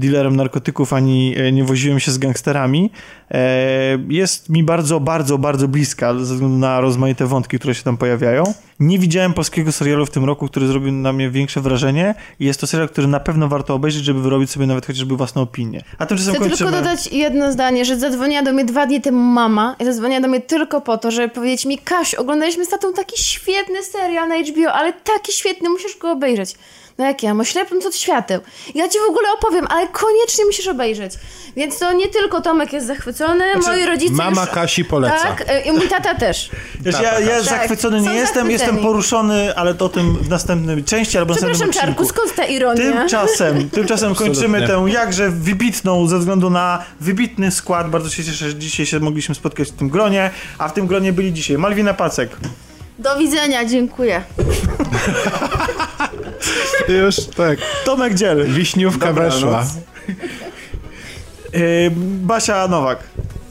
dealerem 0.00 0.36
narkotyków, 0.36 0.92
ani 0.92 1.34
e, 1.38 1.52
nie 1.52 1.64
woziłem 1.64 2.00
się 2.00 2.10
z 2.10 2.18
gangsterami, 2.18 2.90
e, 3.30 3.98
jest 4.08 4.48
mi 4.48 4.64
bardzo, 4.64 5.00
bardzo, 5.00 5.38
bardzo 5.38 5.68
bliska 5.68 6.14
ze 6.14 6.34
względu 6.34 6.58
na 6.58 6.80
rozmaite 6.80 7.26
wątki, 7.26 7.58
które 7.58 7.74
się 7.74 7.82
tam 7.82 7.96
pojawiają. 7.96 8.44
Nie 8.80 8.98
widziałem 8.98 9.34
polskiego 9.34 9.72
serialu 9.72 10.06
w 10.06 10.10
tym 10.10 10.24
roku, 10.24 10.48
który 10.48 10.66
zrobił 10.66 10.92
na 10.92 11.12
mnie 11.12 11.30
większe 11.30 11.60
wrażenie 11.60 12.14
i 12.40 12.44
jest 12.44 12.60
to 12.60 12.66
serial, 12.66 12.88
który 12.88 13.06
na 13.06 13.20
pewno 13.20 13.48
warto 13.48 13.74
obejrzeć, 13.74 14.04
żeby 14.04 14.22
wyrobić 14.22 14.50
sobie 14.50 14.66
nawet 14.66 14.86
chociażby 14.86 15.16
własną 15.16 15.42
opinię. 15.42 15.82
A 15.98 16.06
tymczasem 16.06 16.34
Chcę 16.34 16.42
kończymy... 16.42 16.70
tylko 16.70 16.82
dodać 16.82 17.06
jedno 17.06 17.52
zdanie, 17.52 17.84
że 17.84 17.98
zadzwoniła 17.98 18.42
do 18.42 18.52
mnie 18.52 18.64
dwa 18.64 18.86
dni 18.86 19.00
temu 19.00 19.18
mama 19.18 19.76
i 19.80 19.84
zadzwoniła 19.84 20.20
do 20.20 20.28
mnie 20.28 20.40
tylko 20.40 20.80
po 20.80 20.98
to, 20.98 21.10
żeby 21.10 21.28
powiedzieć 21.28 21.66
mi 21.66 21.78
Kaś, 21.78 22.14
oglądaliśmy 22.14 22.64
z 22.64 22.68
tatą 22.68 22.92
taki 22.92 23.22
świetny 23.22 23.82
serial 23.82 24.28
na 24.28 24.34
HBO, 24.38 24.72
ale 24.72 24.92
taki 24.92 25.32
świetny, 25.32 25.70
musisz 25.70 25.98
go 25.98 26.10
obejrzeć. 26.10 26.54
No 27.00 27.06
jak 27.06 27.22
ja, 27.22 27.32
oślepnąc 27.32 27.86
od 27.86 27.96
świateł. 27.96 28.40
Ja 28.74 28.88
ci 28.88 28.98
w 28.98 29.10
ogóle 29.10 29.28
opowiem, 29.32 29.66
ale 29.70 29.88
koniecznie 29.88 30.44
musisz 30.44 30.68
obejrzeć. 30.68 31.12
Więc 31.56 31.78
to 31.78 31.92
nie 31.92 32.08
tylko 32.08 32.40
Tomek 32.40 32.72
jest 32.72 32.86
zachwycony, 32.86 33.44
moi 33.66 33.84
rodzice 33.86 34.12
Mama 34.14 34.40
już... 34.40 34.50
Kasi 34.50 34.84
poleca. 34.84 35.16
Tak, 35.16 35.44
e, 35.48 35.60
i 35.60 35.72
mój 35.72 35.88
tata 35.88 36.14
też. 36.14 36.50
Wiesz, 36.80 36.94
ja, 37.02 37.20
ja 37.20 37.36
Tak, 37.36 37.44
zachwycony 37.44 38.00
nie 38.00 38.04
są 38.04 38.12
jestem, 38.12 38.26
zachwyceni. 38.26 38.52
jestem 38.52 38.78
poruszony, 38.78 39.56
ale 39.56 39.74
to 39.74 39.84
o 39.84 39.88
tym 39.88 40.16
w 40.16 40.28
następnej 40.28 40.84
części 40.84 41.18
albo 41.18 41.34
w 41.34 41.36
Przepraszam 41.36 41.66
następnym 41.66 41.86
Czarku, 41.94 42.02
odcinku. 42.02 42.20
skąd 42.24 42.36
ta 42.36 42.44
ironia? 42.44 42.82
Tymczasem, 42.82 43.70
tymczasem 43.70 44.14
kończymy 44.14 44.66
tę 44.66 44.84
jakże 44.88 45.30
wybitną, 45.30 46.06
ze 46.06 46.18
względu 46.18 46.50
na 46.50 46.84
wybitny 47.00 47.50
skład. 47.50 47.90
Bardzo 47.90 48.10
się 48.10 48.24
cieszę, 48.24 48.48
że 48.50 48.54
dzisiaj 48.54 48.86
się 48.86 49.00
mogliśmy 49.00 49.34
spotkać 49.34 49.68
w 49.68 49.72
tym 49.72 49.88
gronie, 49.88 50.30
a 50.58 50.68
w 50.68 50.72
tym 50.72 50.86
gronie 50.86 51.12
byli 51.12 51.32
dzisiaj 51.32 51.58
Malwina 51.58 51.94
Pacek, 51.94 52.30
Do 52.98 53.16
widzenia, 53.18 53.64
dziękuję. 53.64 54.22
Już 57.02 57.16
tak. 57.36 57.58
Tomek 57.84 58.14
Dziel, 58.14 58.46
Wiśniówka 58.52 59.06
Dobranoc. 59.06 59.34
weszła. 59.34 59.66
yy, 61.52 61.90
Basia 62.22 62.68
Nowak, 62.68 62.98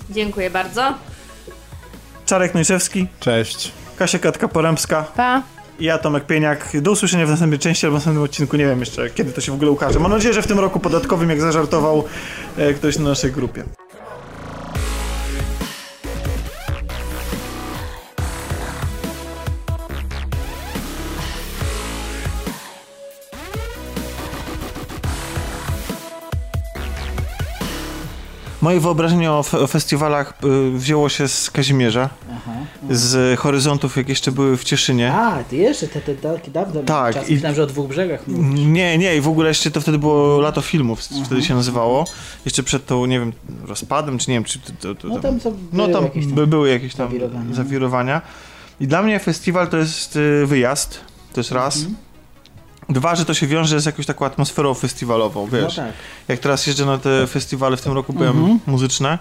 Dziękuję 0.09 0.49
bardzo. 0.49 0.93
Czarek 2.25 2.53
Nojszewski, 2.53 3.07
Cześć. 3.19 3.71
Kasia 3.97 4.19
Katka-Porębska 4.19 5.03
Pa. 5.15 5.41
i 5.79 5.85
ja 5.85 5.97
Tomek 5.97 6.25
Pieniak. 6.25 6.67
Do 6.81 6.91
usłyszenia 6.91 7.25
w 7.25 7.29
następnej 7.29 7.59
części 7.59 7.85
albo 7.85 7.95
w 7.95 7.99
następnym 7.99 8.23
odcinku. 8.23 8.57
Nie 8.57 8.65
wiem 8.65 8.79
jeszcze, 8.79 9.09
kiedy 9.09 9.31
to 9.31 9.41
się 9.41 9.51
w 9.51 9.55
ogóle 9.55 9.71
ukaże. 9.71 9.99
Mam 9.99 10.11
nadzieję, 10.11 10.33
że 10.33 10.41
w 10.41 10.47
tym 10.47 10.59
roku 10.59 10.79
podatkowym, 10.79 11.29
jak 11.29 11.41
zażartował 11.41 12.03
e, 12.57 12.73
ktoś 12.73 12.97
na 12.97 13.03
naszej 13.09 13.31
grupie. 13.31 13.63
Moje 28.61 28.79
wyobrażenie 28.79 29.31
o, 29.31 29.43
fe- 29.43 29.59
o 29.59 29.67
festiwalach 29.67 30.33
y, 30.43 30.71
wzięło 30.77 31.09
się 31.09 31.27
z 31.27 31.51
Kazimierza, 31.51 32.09
z 32.89 33.39
horyzontów, 33.39 33.97
jak 33.97 34.09
jeszcze 34.09 34.31
były 34.31 34.57
w 34.57 34.63
Cieszynie. 34.63 35.13
A, 35.13 35.43
ty 35.43 35.55
jeszcze 35.55 35.87
te, 35.87 36.01
te, 36.01 36.15
takie 36.15 36.51
dawno 36.51 36.81
Tak, 36.83 37.13
czas. 37.15 37.29
i- 37.29 37.33
Myślałem, 37.33 37.55
że 37.55 37.63
o 37.63 37.65
dwóch 37.67 37.87
brzegach. 37.87 38.27
mówisz. 38.27 38.59
Nie, 38.65 38.97
nie, 38.97 39.15
i 39.17 39.21
w 39.21 39.27
ogóle 39.27 39.47
jeszcze 39.49 39.71
to 39.71 39.81
wtedy 39.81 39.97
było 39.97 40.39
lato 40.41 40.61
filmów, 40.61 40.99
wtedy 41.25 41.43
się 41.43 41.55
nazywało. 41.55 42.05
Jeszcze 42.45 42.63
przed 42.63 42.85
tą, 42.85 43.05
nie 43.05 43.19
wiem, 43.19 43.33
rozpadem, 43.67 44.17
czy 44.17 44.29
nie 44.31 44.35
wiem, 44.35 44.43
czy 44.43 44.59
to, 44.59 44.95
to, 44.95 45.07
No 45.07 45.19
tam 45.19 45.39
co 45.39 45.51
no 45.73 45.83
były 45.83 45.93
tam 45.93 46.03
jakieś 46.03 46.25
tam 46.25 46.33
by, 46.35 46.47
były 46.47 46.69
jakieś 46.69 46.95
tam 46.95 47.07
zawirowania. 47.07 47.53
zawirowania. 47.55 48.21
I 48.79 48.87
dla 48.87 49.01
mnie 49.01 49.19
festiwal 49.19 49.67
to 49.67 49.77
jest 49.77 50.15
y, 50.15 50.45
wyjazd, 50.45 50.99
to 51.33 51.39
jest 51.39 51.51
raz. 51.51 51.75
Mhm. 51.77 51.95
Dwa, 52.89 53.15
że 53.15 53.25
to 53.25 53.33
się 53.33 53.47
wiąże 53.47 53.79
z 53.81 53.85
jakąś 53.85 54.05
taką 54.05 54.25
atmosferą 54.25 54.73
festiwalową, 54.73 55.47
wiesz. 55.47 55.77
No 55.77 55.83
tak. 55.83 55.93
Jak 56.27 56.39
teraz 56.39 56.67
jeżdżę 56.67 56.85
na 56.85 56.97
te 56.97 57.27
festiwale, 57.27 57.77
w 57.77 57.81
tym 57.81 57.93
roku 57.93 58.13
byłem 58.13 58.37
Mhm. 58.37 58.59
muzyczne, 58.67 59.19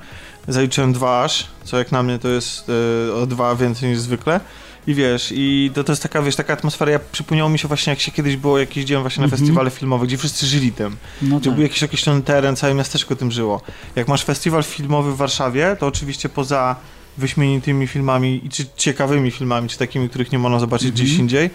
zaliczyłem 0.49 0.93
dwa 0.93 1.25
aż, 1.25 1.47
co 1.65 1.79
jak 1.79 1.93
na 1.93 2.03
mnie 2.03 2.19
to 2.19 2.29
jest 2.29 2.69
y, 3.09 3.15
o 3.15 3.27
dwa 3.27 3.57
więcej 3.57 3.91
niż 3.91 3.99
zwykle. 3.99 4.41
I 4.87 4.95
wiesz, 4.95 5.33
i 5.37 5.71
to, 5.75 5.85
to 5.85 5.93
jest 5.93 6.03
taka, 6.03 6.23
wiesz, 6.23 6.37
taka 6.37 6.53
atmosfera, 6.53 6.93
ja 6.93 6.99
przypomniało 7.13 7.51
mi 7.51 7.59
się 7.59 7.69
właśnie, 7.69 7.91
jak 7.91 8.01
się 8.01 8.13
kiedyś 8.13 8.37
było, 8.37 8.59
jak 8.59 8.77
jeździłem 8.77 9.03
właśnie 9.03 9.21
na 9.21 9.25
Mhm. 9.25 9.41
festiwale 9.41 9.71
filmowe, 9.71 10.07
gdzie 10.07 10.19
wszyscy 10.19 10.47
żyli 10.47 10.73
tym. 10.73 10.97
No 11.23 11.37
Gdzie 11.41 11.51
tak. 11.51 11.55
był 11.55 11.63
jakiś 11.63 11.83
określony 11.83 12.23
teren, 12.23 12.57
całe 12.57 12.75
miasteczko 12.75 13.17
tym 13.17 13.31
żyło. 13.33 13.61
Jak 13.97 14.09
masz 14.09 14.25
festiwal 14.25 14.63
filmowy 14.63 15.13
w 15.13 15.17
Warszawie, 15.17 15.77
to 15.81 15.87
oczywiście 15.87 16.29
poza 16.29 16.77
wyśmienitymi 17.19 17.87
filmami 17.87 18.41
i 18.45 18.49
czy 18.49 18.65
ciekawymi 18.77 19.31
filmami, 19.31 19.69
czy 19.69 19.79
takimi, 19.79 20.09
których 20.09 20.33
nie 20.33 20.39
można 20.39 20.59
zobaczyć 20.61 20.89
Mhm. 20.89 21.07
gdzieś 21.07 21.19
indziej, 21.19 21.51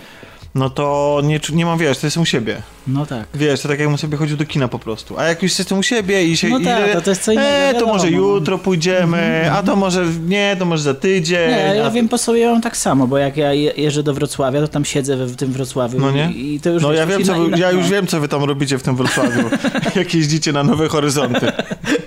no 0.56 0.70
to 0.70 1.20
nie, 1.24 1.40
nie 1.54 1.66
mam, 1.66 1.78
wiesz, 1.80 1.98
to 1.98 2.08
jestem 2.08 2.24
u 2.24 2.26
siebie. 2.26 2.62
No 2.88 3.06
tak. 3.06 3.28
Wiesz, 3.34 3.62
to 3.62 3.68
tak 3.68 3.80
jakbym 3.80 3.98
sobie 3.98 4.18
chodził 4.18 4.38
do 4.38 4.46
kina 4.46 4.68
po 4.68 4.80
prostu. 4.80 5.20
A 5.20 5.24
jak 5.24 5.44
już 5.44 5.60
jestem 5.60 5.78
u 5.78 5.84
siebie 5.84 6.26
i 6.26 6.38
się... 6.38 6.50
No 6.50 6.60
tak, 6.60 6.94
to, 6.94 7.02
to 7.02 7.10
jest 7.10 7.24
co 7.24 7.32
innego. 7.32 7.78
E, 7.78 7.80
to 7.80 7.86
może 7.86 8.10
jutro 8.10 8.58
pójdziemy, 8.58 9.52
a 9.52 9.64
to 9.64 9.76
może 9.76 10.06
nie, 10.28 10.56
to 10.60 10.66
może 10.66 10.84
za 10.84 10.94
tydzień. 10.94 11.50
Nie, 11.50 11.74
ja 11.76 11.86
a... 11.86 11.92
wiem 11.92 12.10
po 12.10 12.18
sobie 12.18 12.48
mam 12.48 12.62
tak 12.62 12.78
samo, 12.78 13.08
bo 13.08 13.18
jak 13.18 13.38
ja 13.38 13.54
je- 13.54 13.74
jeżdżę 13.78 14.04
do 14.04 14.14
Wrocławia, 14.14 14.62
to 14.62 14.68
tam 14.68 14.86
siedzę 14.86 15.26
w 15.26 15.36
tym 15.36 15.52
Wrocławiu 15.52 16.00
No 16.00 16.12
nie? 16.12 16.32
i, 16.32 16.60
to 16.60 16.70
już 16.70 16.84
No 16.84 16.94
ja 16.94 17.06
wiem, 17.06 17.24
co 17.24 17.34
wy, 17.44 17.58
ja 17.58 17.72
już 17.72 17.84
no, 17.84 17.90
wiem, 17.90 18.08
co 18.08 18.20
wy 18.20 18.28
tam 18.28 18.44
robicie 18.44 18.78
w 18.78 18.84
tym 18.84 18.96
Wrocławiu. 18.96 19.50
jak 19.96 20.14
jeździcie 20.14 20.52
na 20.52 20.64
nowe 20.64 20.88
horyzonty. 20.88 21.52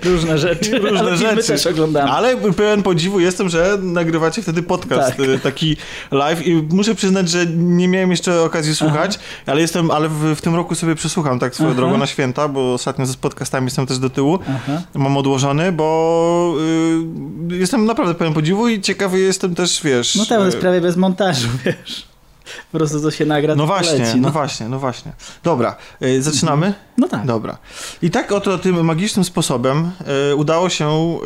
Różne 0.03 0.37
rzeczy. 0.37 0.77
Różne 0.79 0.99
ale 0.99 1.17
rzeczy. 1.17 1.43
też 1.47 1.67
oglądamy. 1.67 2.11
Ale 2.11 2.37
pełen 2.37 2.83
podziwu 2.83 3.19
jestem, 3.19 3.49
że 3.49 3.77
nagrywacie 3.81 4.41
wtedy 4.41 4.63
podcast 4.63 5.17
Tak. 5.17 5.27
y, 5.27 5.39
taki 5.39 5.77
live 6.11 6.47
i 6.47 6.53
muszę 6.69 6.95
przyznać, 6.95 7.29
że 7.29 7.45
nie 7.45 7.87
miałem 7.87 8.11
jeszcze 8.11 8.36
okazji 8.43 8.75
słuchać, 8.75 9.19
ale 9.45 9.61
jestem, 9.61 9.91
ale 9.91 10.09
w, 10.09 10.35
w 10.35 10.41
tym 10.41 10.55
roku 10.55 10.75
sobie 10.75 10.95
przesłucham 10.95 11.39
tak 11.39 11.55
swoją 11.55 11.69
Aha. 11.69 11.77
drogą 11.77 11.97
na 11.97 12.07
święta, 12.07 12.47
bo 12.47 12.73
ostatnio 12.73 13.05
z 13.05 13.15
podcastami 13.15 13.65
jestem 13.65 13.85
też 13.85 13.99
do 13.99 14.09
tyłu. 14.09 14.39
Aha. 14.49 14.81
Mam 14.93 15.17
odłożony, 15.17 15.71
bo 15.71 16.55
y, 17.51 17.57
jestem 17.57 17.85
naprawdę 17.85 18.13
pełen 18.15 18.33
podziwu 18.33 18.67
i 18.67 18.81
ciekawy 18.81 19.19
jestem 19.19 19.55
też, 19.55 19.83
wiesz... 19.83 20.15
No 20.15 20.25
tak, 20.25 20.39
to 20.39 20.45
jest 20.45 20.57
y, 20.57 20.61
prawie 20.61 20.81
bez 20.81 20.97
montażu, 20.97 21.47
wiesz. 21.65 22.07
Po 22.71 22.77
prostu 22.77 23.01
to 23.01 23.11
się 23.11 23.25
nagra, 23.25 23.55
no 23.55 23.67
właśnie, 23.67 23.97
poleci, 23.97 24.19
no. 24.19 24.31
właśnie, 24.31 24.69
no 24.69 24.79
właśnie. 24.79 25.11
Dobra, 25.43 25.75
y, 26.01 26.21
zaczynamy? 26.21 26.73
No 26.97 27.07
tak. 27.07 27.25
Dobra. 27.25 27.57
I 28.01 28.11
tak 28.11 28.31
oto 28.31 28.57
tym 28.57 28.85
magicznym 28.85 29.25
sposobem 29.25 29.91
y, 30.31 30.35
udało 30.35 30.69
się 30.69 31.17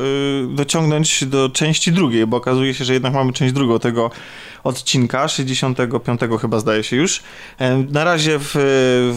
y, 0.51 0.55
dociągnąć 0.55 1.25
do 1.25 1.49
części 1.49 1.91
drugiej, 1.91 2.27
bo 2.27 2.37
okazuje 2.37 2.73
się, 2.73 2.85
że 2.85 2.93
jednak 2.93 3.13
mamy 3.13 3.33
część 3.33 3.53
drugą 3.53 3.79
tego 3.79 4.11
odcinka, 4.63 5.27
65 5.27 6.21
chyba 6.41 6.59
zdaje 6.59 6.83
się 6.83 6.95
już. 6.95 7.23
E, 7.59 7.77
na 7.77 8.03
razie 8.03 8.39
w, 8.39 8.51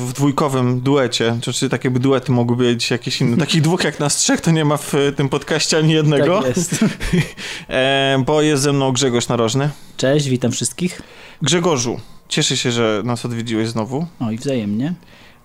w 0.07 0.13
dwójkowym 0.13 0.81
duecie, 0.81 1.39
czy, 1.43 1.53
czy 1.53 1.69
takie 1.69 1.91
by 1.91 2.01
duety 2.01 2.33
mogły 2.33 2.57
być 2.57 2.91
jakieś 2.91 3.21
inne. 3.21 3.37
Takich 3.37 3.63
dwóch 3.63 3.85
jak 3.85 4.01
nas 4.01 4.17
trzech 4.17 4.41
to 4.41 4.51
nie 4.51 4.65
ma 4.65 4.77
w 4.77 4.93
tym 5.17 5.29
podcaście 5.29 5.79
ani 5.79 5.93
jednego. 5.93 6.43
Tak 6.43 6.57
jest. 6.57 6.85
e, 7.69 8.23
bo 8.27 8.43
jest 8.43 8.63
ze 8.63 8.73
mną 8.73 8.93
Grzegorz 8.93 9.29
Narożny. 9.29 9.71
Cześć, 9.97 10.29
witam 10.29 10.53
wszystkich. 10.53 11.03
Grzegorzu, 11.43 12.01
cieszę 12.29 12.57
się, 12.57 12.73
że 12.73 13.03
nas 13.05 13.25
odwiedziłeś 13.25 13.69
znowu. 13.69 14.07
O 14.21 14.31
i 14.31 14.39
wzajemnie. 14.39 14.95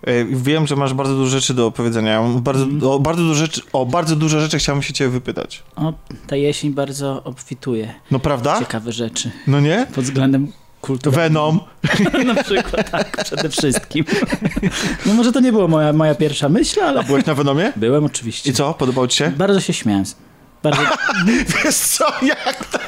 E, 0.03 0.25
Wiem, 0.25 0.67
że 0.67 0.75
masz 0.75 0.93
bardzo 0.93 1.13
dużo 1.15 1.29
rzeczy 1.29 1.53
do 1.53 1.67
opowiedzenia. 1.67 2.23
Bardzo, 2.23 2.63
Mhm. 2.63 2.91
o, 2.91 2.99
bardzo 2.99 3.21
dużo 3.21 3.35
rzeczy, 3.35 3.61
o 3.73 3.85
bardzo 3.85 4.15
dużo 4.15 4.39
rzeczy 4.39 4.59
chciałbym 4.59 4.83
się 4.83 4.93
ciebie 4.93 5.09
wypytać. 5.09 5.63
O, 5.75 5.93
ta 6.27 6.35
jesień 6.35 6.73
bardzo 6.73 7.23
obfituje. 7.23 7.93
No 8.11 8.19
prawda? 8.19 8.59
Ciekawe 8.59 8.91
rzeczy. 8.91 9.31
No 9.47 9.59
nie? 9.59 9.87
Pod 9.95 10.03
względem 10.03 10.51
kulturalnym. 10.81 11.23
Venom. 11.33 11.59
Na 12.35 12.43
przykład, 12.43 12.91
tak, 12.91 13.23
przede 13.23 13.49
wszystkim. 13.49 14.05
No 15.05 15.13
może 15.13 15.31
to 15.31 15.39
nie 15.39 15.51
była 15.51 15.67
moja, 15.67 15.93
moja 15.93 16.15
pierwsza 16.15 16.49
myśl, 16.49 16.79
ale... 16.83 17.03
Byłeś 17.03 17.25
na 17.25 17.35
Venomie? 17.35 17.73
Byłem 17.75 18.05
oczywiście. 18.05 18.49
I 18.49 18.53
co? 18.53 18.73
Podobało 18.73 19.07
ci 19.07 19.17
się? 19.17 19.31
Bardzo 19.37 19.59
się 19.61 19.73
śmiałem. 19.73 20.03
Bardzo... 20.63 20.81
Wiesz 21.63 21.75
co, 21.75 22.05
jak 22.21 22.65
to... 22.65 22.79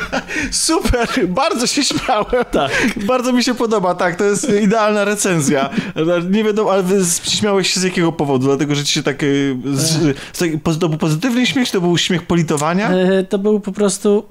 Super, 0.50 1.08
bardzo 1.28 1.66
się 1.66 1.84
śmiałem. 1.84 2.44
Tak. 2.52 2.70
Bardzo 3.06 3.32
mi 3.32 3.44
się 3.44 3.54
podoba, 3.54 3.94
tak, 3.94 4.16
to 4.16 4.24
jest 4.24 4.50
idealna 4.62 5.04
recenzja. 5.04 5.70
Nie 6.30 6.44
wiadomo, 6.44 6.72
ale 6.72 6.82
śmiałeś 7.22 7.74
się 7.74 7.80
z 7.80 7.82
jakiego 7.82 8.12
powodu? 8.12 8.46
Dlatego, 8.46 8.74
że 8.74 8.84
ci 8.84 8.92
się 8.92 9.02
tak... 9.02 9.22
y, 9.22 9.56
Z, 9.74 9.90
z, 10.32 10.38
tak- 10.38 10.78
to 10.80 10.88
był 10.88 10.98
pozytywny 10.98 11.46
śmiech, 11.46 11.70
to 11.70 11.80
był 11.80 11.98
śmiech 11.98 12.22
politowania? 12.22 12.90
E, 12.90 13.24
To 13.24 13.38
był 13.38 13.60
po 13.60 13.72
prostu, 13.72 14.24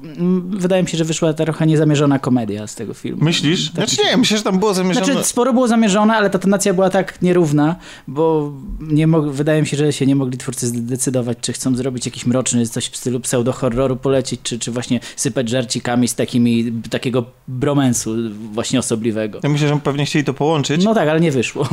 wydaje 0.50 0.84
mi 0.84 0.90
się, 0.90 0.98
że 0.98 1.04
wyszła 1.06 1.34
trochę 1.34 1.66
niezamierzona 1.68 2.20
komedia 2.20 2.68
z 2.68 2.76
tego 2.76 2.94
filmu. 2.94 3.24
Myślisz? 3.24 3.72
Tak 3.72 3.90
Znaczy 3.90 4.10
nie, 4.12 4.18
myślę, 4.18 4.38
że 4.38 4.44
tam 4.44 4.60
było 4.60 4.74
zamierzone... 4.74 5.06
Znaczy, 5.06 5.24
sporo 5.24 5.54
było 5.54 5.68
zamierzone, 5.68 6.16
ale 6.18 6.30
ta 6.30 6.40
tonacja 6.40 6.74
była 6.74 6.90
tak 6.90 7.22
nierówna, 7.22 7.76
bo 8.08 8.52
nie 8.80 9.08
mog- 9.08 9.32
wydaje 9.32 9.62
mi 9.62 9.68
się, 9.68 9.78
że 9.78 9.94
się 9.94 10.06
nie 10.06 10.16
mogli 10.16 10.38
twórcy 10.38 10.68
zdecydować, 10.68 11.38
czy 11.42 11.54
chcą 11.54 11.76
zrobić 11.76 12.06
jakiś 12.06 12.26
mroczny, 12.26 12.66
coś 12.76 12.88
w 12.90 12.98
stylu 12.98 13.20
pseudo-horroru 13.20 13.96
polecić, 13.96 14.40
czy, 14.44 14.60
czy 14.60 14.72
właśnie 14.72 15.00
sypać 15.16 15.50
żarcikami 15.50 16.08
z 16.08 16.16
takimi, 16.16 16.72
takiego 16.90 17.26
bromensu 17.48 18.16
właśnie 18.52 18.80
osobliwego. 18.80 19.40
Ja 19.44 19.50
myślę, 19.50 19.68
że 19.68 19.80
pewnie 19.84 20.06
chcieli 20.06 20.26
to 20.26 20.34
połączyć. 20.34 20.84
No 20.84 20.94
tak, 20.94 21.10
ale 21.10 21.20
nie 21.20 21.32
wyszło. 21.32 21.70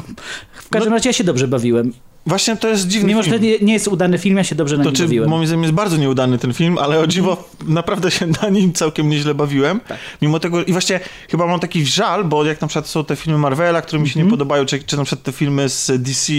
W 0.52 0.68
każdym 0.70 0.92
razie 0.92 1.08
ja 1.08 1.12
się 1.12 1.24
dobrze 1.24 1.48
bawiłem. 1.48 1.92
Właśnie 2.26 2.56
to 2.56 2.68
jest 2.68 2.88
dziwny 2.88 3.08
Mimo, 3.08 3.22
że 3.22 3.30
to 3.30 3.38
nie, 3.38 3.58
nie 3.58 3.72
jest 3.72 3.88
udany 3.88 4.18
film, 4.18 4.36
ja 4.36 4.44
się 4.44 4.54
dobrze 4.54 4.76
na 4.76 4.84
To 4.84 4.90
nim 4.90 4.96
czy 4.96 5.02
bawiłem. 5.02 5.30
moim 5.30 5.46
zdaniem 5.46 5.62
jest 5.62 5.74
bardzo 5.74 5.96
nieudany 5.96 6.38
ten 6.38 6.52
film, 6.52 6.78
ale 6.78 6.98
o 7.00 7.06
dziwo 7.06 7.48
naprawdę 7.68 8.10
się 8.10 8.26
na 8.42 8.48
nim 8.48 8.72
całkiem 8.72 9.08
nieźle 9.08 9.34
bawiłem. 9.34 9.80
Mimo 10.22 10.40
tego, 10.40 10.64
i 10.64 10.72
właśnie 10.72 11.00
chyba 11.30 11.46
mam 11.46 11.60
taki 11.60 11.86
żal, 11.86 12.24
bo 12.24 12.44
jak 12.44 12.60
na 12.60 12.68
przykład 12.68 12.86
są 12.86 13.04
te 13.04 13.16
filmy 13.16 13.38
Marvela, 13.38 13.82
które 13.82 14.02
mi 14.02 14.08
się 14.08 14.22
nie 14.24 14.30
podobają, 14.30 14.64
czy, 14.66 14.84
czy 14.84 14.96
na 14.96 15.04
przykład 15.04 15.24
te 15.24 15.32
filmy 15.32 15.68
z 15.68 15.90
DC, 16.02 16.32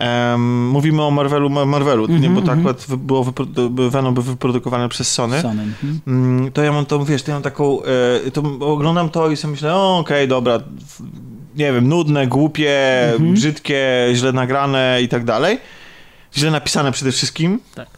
em, 0.00 0.68
mówimy 0.68 1.02
o 1.02 1.10
Marvelu, 1.10 1.50
Ma- 1.50 1.64
Marvelu, 1.64 2.06
nie, 2.06 2.30
bo 2.30 2.42
to 2.42 2.52
akurat 2.52 2.84
wy- 2.88 2.96
było 2.96 3.24
wypro- 3.24 3.90
Venom 3.90 4.14
był 4.14 4.22
wyprodukowany 4.22 4.88
przez 4.88 5.12
Sony. 5.12 5.42
Sony. 5.42 5.62
mhm. 5.62 6.00
Mm, 6.06 6.52
to 6.52 6.62
ja 6.62 6.72
mam 6.72 6.86
to, 6.86 7.04
wiesz, 7.04 7.22
to 7.22 7.30
ja 7.30 7.34
mam 7.36 7.42
taką, 7.42 7.78
e, 8.26 8.30
to 8.30 8.42
oglądam 8.60 9.10
to 9.10 9.30
i 9.30 9.36
sobie 9.36 9.52
myślę, 9.52 9.74
okej, 9.76 10.28
dobra, 10.28 10.54
f- 10.54 11.02
nie 11.56 11.72
wiem, 11.72 11.88
nudne, 11.88 12.26
głupie, 12.26 13.02
Mhm. 13.12 13.34
brzydkie, 13.34 14.08
źle 14.14 14.32
nagrane 14.32 14.98
i 15.02 15.08
tak 15.08 15.24
dalej. 15.24 15.58
Źle 16.36 16.50
napisane 16.50 16.92
przede 16.92 17.12
wszystkim. 17.12 17.60
Tak. 17.74 17.88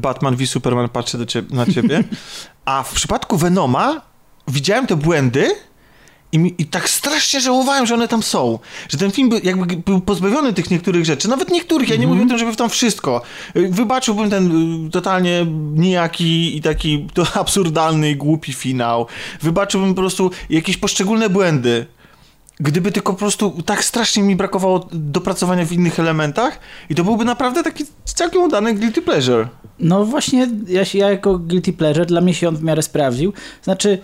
Batman 0.00 0.36
v 0.36 0.46
Superman 0.46 0.88
patrzy 0.88 1.18
do 1.18 1.26
ciebie, 1.26 1.56
na 1.56 1.66
ciebie. 1.66 2.04
A 2.64 2.82
w 2.82 2.92
przypadku 2.92 3.36
Venoma 3.36 4.00
widziałem 4.48 4.86
te 4.86 4.96
błędy 4.96 5.48
i, 6.32 6.38
mi, 6.38 6.54
i 6.58 6.66
tak 6.66 6.88
strasznie 6.88 7.40
żałowałem, 7.40 7.86
że 7.86 7.94
one 7.94 8.08
tam 8.08 8.22
są. 8.22 8.58
Że 8.88 8.98
ten 8.98 9.10
film 9.10 9.28
był, 9.28 9.38
jakby 9.42 9.76
był 9.76 10.00
pozbawiony 10.00 10.52
tych 10.52 10.70
niektórych 10.70 11.04
rzeczy. 11.04 11.28
Nawet 11.28 11.50
niektórych, 11.50 11.88
ja 11.88 11.96
nie 11.96 12.06
mówię 12.06 12.22
o 12.22 12.26
tym, 12.26 12.38
żeby 12.38 12.52
w 12.52 12.56
tam 12.56 12.70
wszystko. 12.70 13.22
Y, 13.56 13.68
Wybaczyłbym 13.68 14.30
ten 14.30 14.86
y, 14.86 14.90
totalnie 14.90 15.46
nijaki 15.74 16.56
i 16.56 16.62
taki 16.62 17.06
to 17.14 17.26
absurdalny 17.34 18.10
i 18.10 18.16
głupi 18.16 18.52
finał. 18.52 19.06
Wybaczyłbym 19.42 19.94
po 19.94 20.00
prostu 20.00 20.30
jakieś 20.50 20.76
poszczególne 20.76 21.30
błędy. 21.30 21.86
Gdyby 22.60 22.92
tylko 22.92 23.12
po 23.12 23.18
prostu 23.18 23.62
tak 23.66 23.84
strasznie 23.84 24.22
mi 24.22 24.36
brakowało 24.36 24.88
dopracowania 24.92 25.64
w 25.64 25.72
innych 25.72 26.00
elementach 26.00 26.60
i 26.90 26.94
to 26.94 27.04
byłby 27.04 27.24
naprawdę 27.24 27.62
taki 27.62 27.84
całkiem 28.04 28.42
udany 28.42 28.74
guilty 28.74 29.02
pleasure. 29.02 29.48
No 29.78 30.04
właśnie, 30.04 30.48
ja, 30.68 30.84
się, 30.84 30.98
ja 30.98 31.10
jako 31.10 31.38
guilty 31.38 31.72
pleasure, 31.72 32.06
dla 32.06 32.20
mnie 32.20 32.34
się 32.34 32.48
on 32.48 32.56
w 32.56 32.62
miarę 32.62 32.82
sprawdził. 32.82 33.32
Znaczy, 33.62 33.98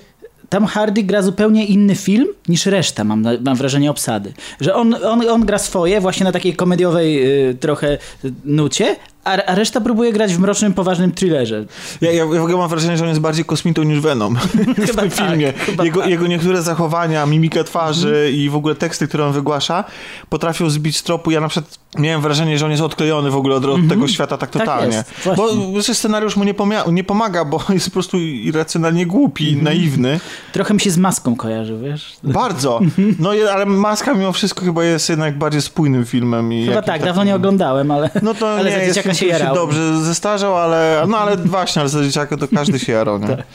tam 0.49 0.67
Hardy 0.67 1.03
gra 1.03 1.23
zupełnie 1.23 1.65
inny 1.67 1.95
film 1.95 2.27
niż 2.49 2.67
reszta, 2.67 3.05
mam, 3.05 3.25
mam 3.45 3.57
wrażenie, 3.57 3.91
obsady. 3.91 4.33
Że 4.61 4.75
on, 4.75 4.95
on, 4.95 5.29
on 5.29 5.47
gra 5.47 5.59
swoje 5.59 6.01
właśnie 6.01 6.25
na 6.25 6.33
takiej 6.33 6.57
komediowej 6.57 7.49
y, 7.51 7.55
trochę 7.55 7.99
nucie, 8.45 8.97
a, 9.27 9.45
a 9.47 9.55
reszta 9.55 9.81
próbuje 9.81 10.13
grać 10.13 10.35
w 10.35 10.39
mrocznym, 10.39 10.73
poważnym 10.73 11.13
thrillerze. 11.13 11.65
Ja, 12.01 12.13
ja, 12.13 12.27
w 12.27 12.33
ogóle 12.43 12.57
mam 12.57 12.69
wrażenie, 12.69 12.97
że 12.97 13.03
on 13.05 13.09
jest 13.09 13.21
bardziej 13.21 13.45
kosmitą 13.45 13.83
niż 13.83 14.01
Venom 14.01 14.37
w 14.93 14.97
tym 14.97 15.11
filmie. 15.11 15.53
Jego, 15.83 16.05
jego 16.05 16.27
niektóre 16.27 16.63
zachowania, 16.63 17.27
mimika 17.27 17.65
twarzy 17.65 18.31
i 18.35 18.51
w 18.51 18.57
ogóle 18.57 18.75
teksty, 18.75 19.09
które 19.09 19.27
on 19.27 19.33
wygłasza, 19.33 19.85
potrafią 20.29 20.71
zbić 20.71 20.97
z 20.97 21.03
tropu. 21.03 21.31
Ja 21.31 21.41
na 21.41 21.49
przykład 21.49 21.79
miałem 21.99 22.21
wrażenie, 22.21 22.59
że 22.59 22.65
on 22.65 22.71
jest 22.71 22.83
odklejony 22.83 23.31
w 23.31 23.37
ogóle 23.37 23.57
od, 23.57 23.65
od 23.65 23.89
tego 23.89 24.09
świata 24.09 24.39
tak 24.39 24.51
Tak 24.51 24.63
totalnie. 24.63 24.97
jest, 24.97 25.13
właśnie. 25.25 25.45
bo 25.75 25.83
scenariusz 25.83 26.37
mu 26.37 26.45
nie, 26.45 26.55
nie 26.93 27.05
pomaga, 27.05 27.45
bo 27.45 27.65
jest 27.75 27.87
po 27.87 27.93
prostu 27.93 28.19
irracjonalnie 28.19 29.07
głupi, 29.07 29.49
Mhm. 29.49 29.65
naiwny. 29.65 30.21
Trochę 30.53 30.75
mi 30.75 30.81
się 30.81 30.91
z 30.91 30.99
maską 30.99 31.37
kojarzy, 31.37 31.79
wiesz? 31.83 32.17
Bardzo. 32.23 32.81
No 33.19 33.31
ale 33.55 33.67
Maska 33.67 34.15
mimo 34.15 34.33
wszystko 34.33 34.65
chyba 34.65 34.85
jest 34.85 35.09
jednak 35.09 35.39
bardziej 35.39 35.63
spójnym 35.63 36.07
filmem. 36.07 36.51
Chyba 36.65 36.75
tak, 36.75 36.85
takim- 36.87 37.05
dawno 37.07 37.25
nie 37.25 37.35
oglądałem, 37.35 37.91
ale, 37.91 38.11
No 38.23 38.35
to 38.35 38.51
ale 38.51 38.71
nie 38.71 38.77
jest 38.77 38.99
film, 39.01 39.16
się 39.17 39.27
jarał. 39.27 39.55
dobrze 39.55 40.01
zestarzał, 40.05 40.57
ale 40.57 41.05
no 41.09 41.19
ale 41.19 41.37
właśnie, 41.37 41.81
ale 41.81 41.89
za 41.89 42.05
dzieciaka 42.05 42.37
to 42.37 42.49
każdy 42.49 42.79
się 42.79 42.93
jarał, 42.93 43.19
nie? 43.19 43.27
Tak. 43.37 43.47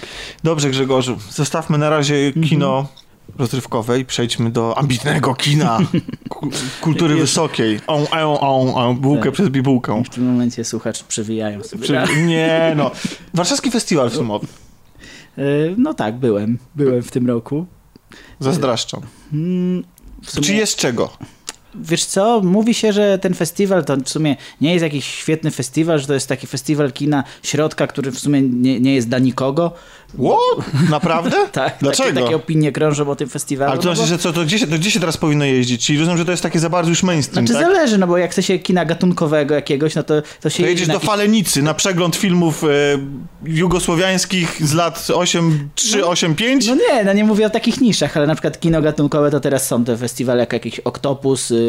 Dobrze 0.43 0.69
Grzegorzu, 0.69 1.17
zostawmy 1.29 1.77
na 1.77 1.89
razie 1.89 2.33
kino 2.33 2.87
rozrywkowe 3.37 3.99
i 3.99 4.05
przejdźmy 4.05 4.49
do 4.51 4.77
ambitnego 4.77 5.35
kina 5.35 5.79
ku- 6.29 6.49
kultury 6.81 7.15
wysokiej. 7.25 7.79
On, 7.87 8.05
on, 8.11 8.37
on, 8.39 8.69
on, 8.75 8.97
bułkę 8.97 9.23
Tak. 9.23 9.33
przez 9.33 9.49
bibułkę. 9.49 10.03
W 10.05 10.09
tym 10.09 10.25
momencie 10.31 10.63
słuchacz 10.63 11.03
przewijają 11.03 11.63
sobie. 11.63 11.87
Nie 12.25 12.73
no. 12.77 12.91
Warszawski 13.33 13.71
Festiwal 13.71 14.09
Filmowy. 14.11 14.47
Y, 15.37 15.75
No 15.77 15.93
tak, 15.93 16.15
byłem. 16.17 16.57
Byłem 16.75 17.03
w 17.03 17.11
tym 17.11 17.27
roku. 17.27 17.65
Zazdraszczam. 18.39 19.01
Mm, 19.33 19.83
sumie- 20.23 20.45
Czy 20.45 20.53
jest 20.53 20.75
czego? 20.75 21.09
Wiesz 21.75 22.05
co, 22.05 22.41
mówi 22.43 22.73
się, 22.73 22.93
że 22.93 23.19
ten 23.19 23.33
festiwal 23.33 23.85
to 23.85 23.97
w 23.97 24.09
sumie 24.09 24.35
nie 24.61 24.71
jest 24.71 24.83
jakiś 24.83 25.05
świetny 25.05 25.51
festiwal, 25.51 25.99
że 25.99 26.07
to 26.07 26.13
jest 26.13 26.27
taki 26.27 26.47
festiwal 26.47 26.91
kina 26.91 27.23
środka, 27.43 27.87
który 27.87 28.11
w 28.11 28.19
sumie 28.19 28.41
nie, 28.41 28.79
nie 28.79 28.95
jest 28.95 29.09
dla 29.09 29.19
nikogo. 29.19 29.71
What? 30.13 30.89
Naprawdę? 30.89 31.31
Tak, 31.51 31.75
Dlaczego? 31.81 32.09
Takie, 32.09 32.21
takie 32.21 32.35
opinie 32.35 32.71
krążą 32.71 33.09
o 33.09 33.15
tym 33.15 33.29
festiwalu. 33.29 33.71
Ale 33.71 33.81
to 33.81 33.89
no 33.89 33.95
znaczy, 33.95 34.09
że 34.09 34.17
co, 34.17 34.33
to 34.33 34.43
gdzie, 34.43 34.59
się, 34.59 34.67
to 34.67 34.75
gdzie 34.75 34.91
się 34.91 34.99
teraz 34.99 35.17
powinno 35.17 35.45
jeździć? 35.45 35.85
Czyli 35.85 35.99
rozumiem, 35.99 36.17
że 36.17 36.25
to 36.25 36.31
jest 36.31 36.43
takie 36.43 36.59
za 36.59 36.69
bardzo 36.69 36.89
już 36.89 37.03
mainstream, 37.03 37.47
Znaczy 37.47 37.63
tak? 37.63 37.73
zależy, 37.73 37.97
no 37.97 38.07
bo 38.07 38.17
jak 38.17 38.31
chce 38.31 38.43
się 38.43 38.59
kina 38.59 38.85
gatunkowego 38.85 39.55
jakiegoś, 39.55 39.95
no 39.95 40.03
to, 40.03 40.21
to 40.41 40.49
się 40.49 40.55
To 40.57 40.61
jedzie 40.61 40.69
jedziesz 40.69 40.87
do 40.87 40.93
jakiś- 40.93 41.09
Falenicy 41.09 41.61
na 41.61 41.73
przegląd 41.73 42.15
filmów 42.15 42.63
e, 42.63 42.67
jugosłowiańskich 43.45 44.67
z 44.67 44.73
lat 44.73 45.07
8, 45.13 45.69
3, 45.75 46.05
8, 46.05 46.35
5. 46.35 46.67
No 46.67 46.75
nie, 46.75 47.03
no 47.03 47.13
nie 47.13 47.23
mówię 47.23 47.45
o 47.45 47.49
takich 47.49 47.81
niszach, 47.81 48.17
ale 48.17 48.27
na 48.27 48.35
przykład 48.35 48.59
kino 48.59 48.81
gatunkowe 48.81 49.31
to 49.31 49.39
teraz 49.39 49.67
są 49.67 49.83
te 49.85 49.97
festiwale 49.97 50.39
jak 50.39 50.53
jakiś 50.53 50.79
Octopus, 50.79 51.51
y, 51.51 51.60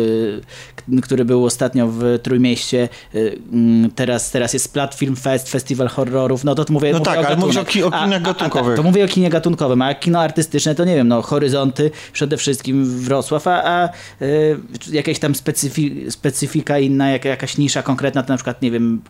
który 1.02 1.24
był 1.24 1.44
ostatnio 1.44 1.88
w 1.88 2.18
Trójmieście, 2.22 2.88
y, 3.14 3.38
mm, 3.52 3.90
teraz, 3.90 4.30
teraz 4.30 4.52
jest 4.52 4.74
Film 4.96 5.16
Fest, 5.16 5.48
festiwal 5.50 5.88
horrorów, 5.88 6.44
no 6.44 6.54
to, 6.54 6.64
to 6.64 6.72
mówię, 6.72 6.92
No 6.92 6.98
mówię 6.98 7.10
tak, 7.10 7.18
o 7.24 7.26
ale 7.26 7.36
mówisz 7.36 7.56
o 7.56 7.64
ki- 7.64 7.82
o 7.82 7.90
kinach 7.90 8.22
gatunkowych. 8.22 8.76
to 8.76 8.82
mówię 8.82 9.04
o 9.04 9.08
kinie 9.08 9.30
gatunkowym, 9.30 9.82
a 9.82 9.94
kino 9.94 10.20
artystyczne 10.20 10.74
to 10.74 10.84
nie 10.84 10.94
wiem, 10.94 11.08
no 11.08 11.22
Horyzonty 11.22 11.90
przede 12.12 12.36
wszystkim 12.36 12.84
Wrocław, 13.00 13.46
a, 13.46 13.62
a 13.64 13.88
y, 14.22 14.58
jakaś 14.92 15.18
tam 15.18 15.34
specyfi, 15.34 16.06
specyfika 16.10 16.78
inna, 16.78 17.10
jak, 17.10 17.24
jakaś 17.24 17.58
nisza 17.58 17.82
konkretna, 17.82 18.22
to 18.22 18.32
na 18.32 18.36
przykład 18.36 18.62
nie 18.62 18.70
wiem 18.70 19.02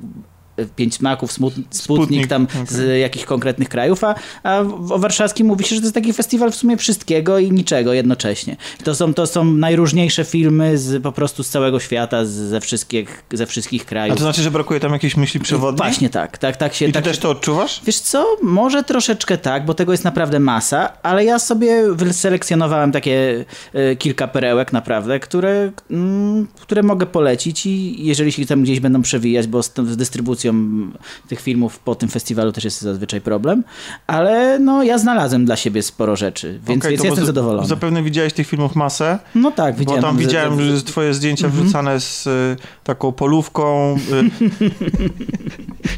Pięć 0.76 0.94
Smaków, 0.94 1.32
Smut, 1.32 1.54
Sputnik, 1.54 1.74
Sputnik, 1.80 2.26
tam 2.26 2.44
okej. 2.44 2.66
z 2.68 3.00
jakichś 3.00 3.24
konkretnych 3.24 3.68
krajów, 3.68 4.04
a, 4.04 4.14
a 4.42 4.62
w- 4.64 4.92
o 4.92 4.98
warszawskim 4.98 5.46
mówi 5.46 5.64
się, 5.64 5.74
że 5.74 5.80
to 5.80 5.84
jest 5.84 5.94
taki 5.94 6.12
festiwal 6.12 6.52
w 6.52 6.54
sumie 6.54 6.76
wszystkiego 6.76 7.38
i 7.38 7.52
niczego 7.52 7.92
jednocześnie. 7.92 8.56
To 8.84 8.94
są, 8.94 9.14
to 9.14 9.26
są 9.26 9.44
najróżniejsze 9.44 10.24
filmy 10.24 10.78
z, 10.78 11.02
po 11.02 11.12
prostu 11.12 11.42
z 11.42 11.48
całego 11.48 11.80
świata, 11.80 12.24
z, 12.24 12.30
ze, 12.30 12.60
wszystkich, 12.60 13.22
ze 13.32 13.46
wszystkich 13.46 13.82
A 13.82 13.84
krajów. 13.84 14.16
to 14.16 14.22
znaczy, 14.22 14.42
że 14.42 14.50
brakuje 14.50 14.80
tam 14.80 14.92
jakiejś 14.92 15.16
myśli 15.16 15.40
przewodniej? 15.40 15.76
Właśnie 15.76 16.10
tak, 16.10 16.38
tak, 16.38 16.56
tak 16.56 16.74
się... 16.74 16.84
I 16.84 16.88
ty 16.88 16.92
tak 16.92 17.04
też 17.04 17.18
to 17.18 17.30
odczuwasz? 17.30 17.80
Wiesz 17.86 17.98
co, 18.00 18.26
może 18.42 18.82
troszeczkę 18.84 19.38
tak, 19.38 19.64
bo 19.64 19.74
tego 19.74 19.92
jest 19.92 20.04
naprawdę 20.04 20.40
masa, 20.40 20.92
ale 21.02 21.24
ja 21.24 21.38
sobie 21.38 21.82
wyselekcjonowałem 21.92 22.92
takie 22.92 23.44
e, 23.74 23.96
kilka 23.96 24.28
perełek 24.28 24.72
naprawdę, 24.72 25.20
które, 25.20 25.72
mm, 25.90 26.46
które 26.60 26.82
mogę 26.82 27.06
polecić 27.06 27.66
i 27.66 28.04
jeżeli 28.06 28.32
się 28.32 28.46
tam 28.46 28.62
gdzieś 28.62 28.80
będą 28.80 29.02
przewijać, 29.02 29.46
bo 29.46 29.62
z, 29.62 29.72
tą- 29.72 29.86
z 29.86 29.96
dystrybucją 30.42 30.98
tych 31.28 31.40
filmów 31.40 31.78
po 31.78 31.94
tym 31.94 32.08
festiwalu 32.08 32.52
też 32.52 32.64
jest 32.64 32.80
zazwyczaj 32.80 33.20
problem, 33.20 33.64
ale 34.06 34.58
no 34.58 34.82
ja 34.82 34.98
znalazłem 34.98 35.44
dla 35.44 35.56
siebie 35.56 35.82
sporo 35.82 36.16
rzeczy, 36.16 36.60
więc, 36.66 36.82
Okej, 36.84 36.90
więc 36.90 37.04
jestem 37.04 37.20
za- 37.24 37.26
zadowolony. 37.26 37.68
Zapewne 37.68 38.02
widziałeś 38.02 38.32
tych 38.32 38.46
filmów 38.48 38.74
masę, 38.76 39.18
No 39.34 39.50
tak, 39.50 39.76
widziałem. 39.76 40.00
bo 40.02 40.06
tam 40.08 40.16
widziałem, 40.16 40.60
że- 40.76 40.82
twoje 40.82 41.14
zdjęcia 41.14 41.46
Mhm. 41.46 41.62
wrzucane 41.64 42.00
z 42.00 42.26
y, 42.26 42.56
taką 42.84 43.12
polówką, 43.12 43.96
y, 43.96 43.98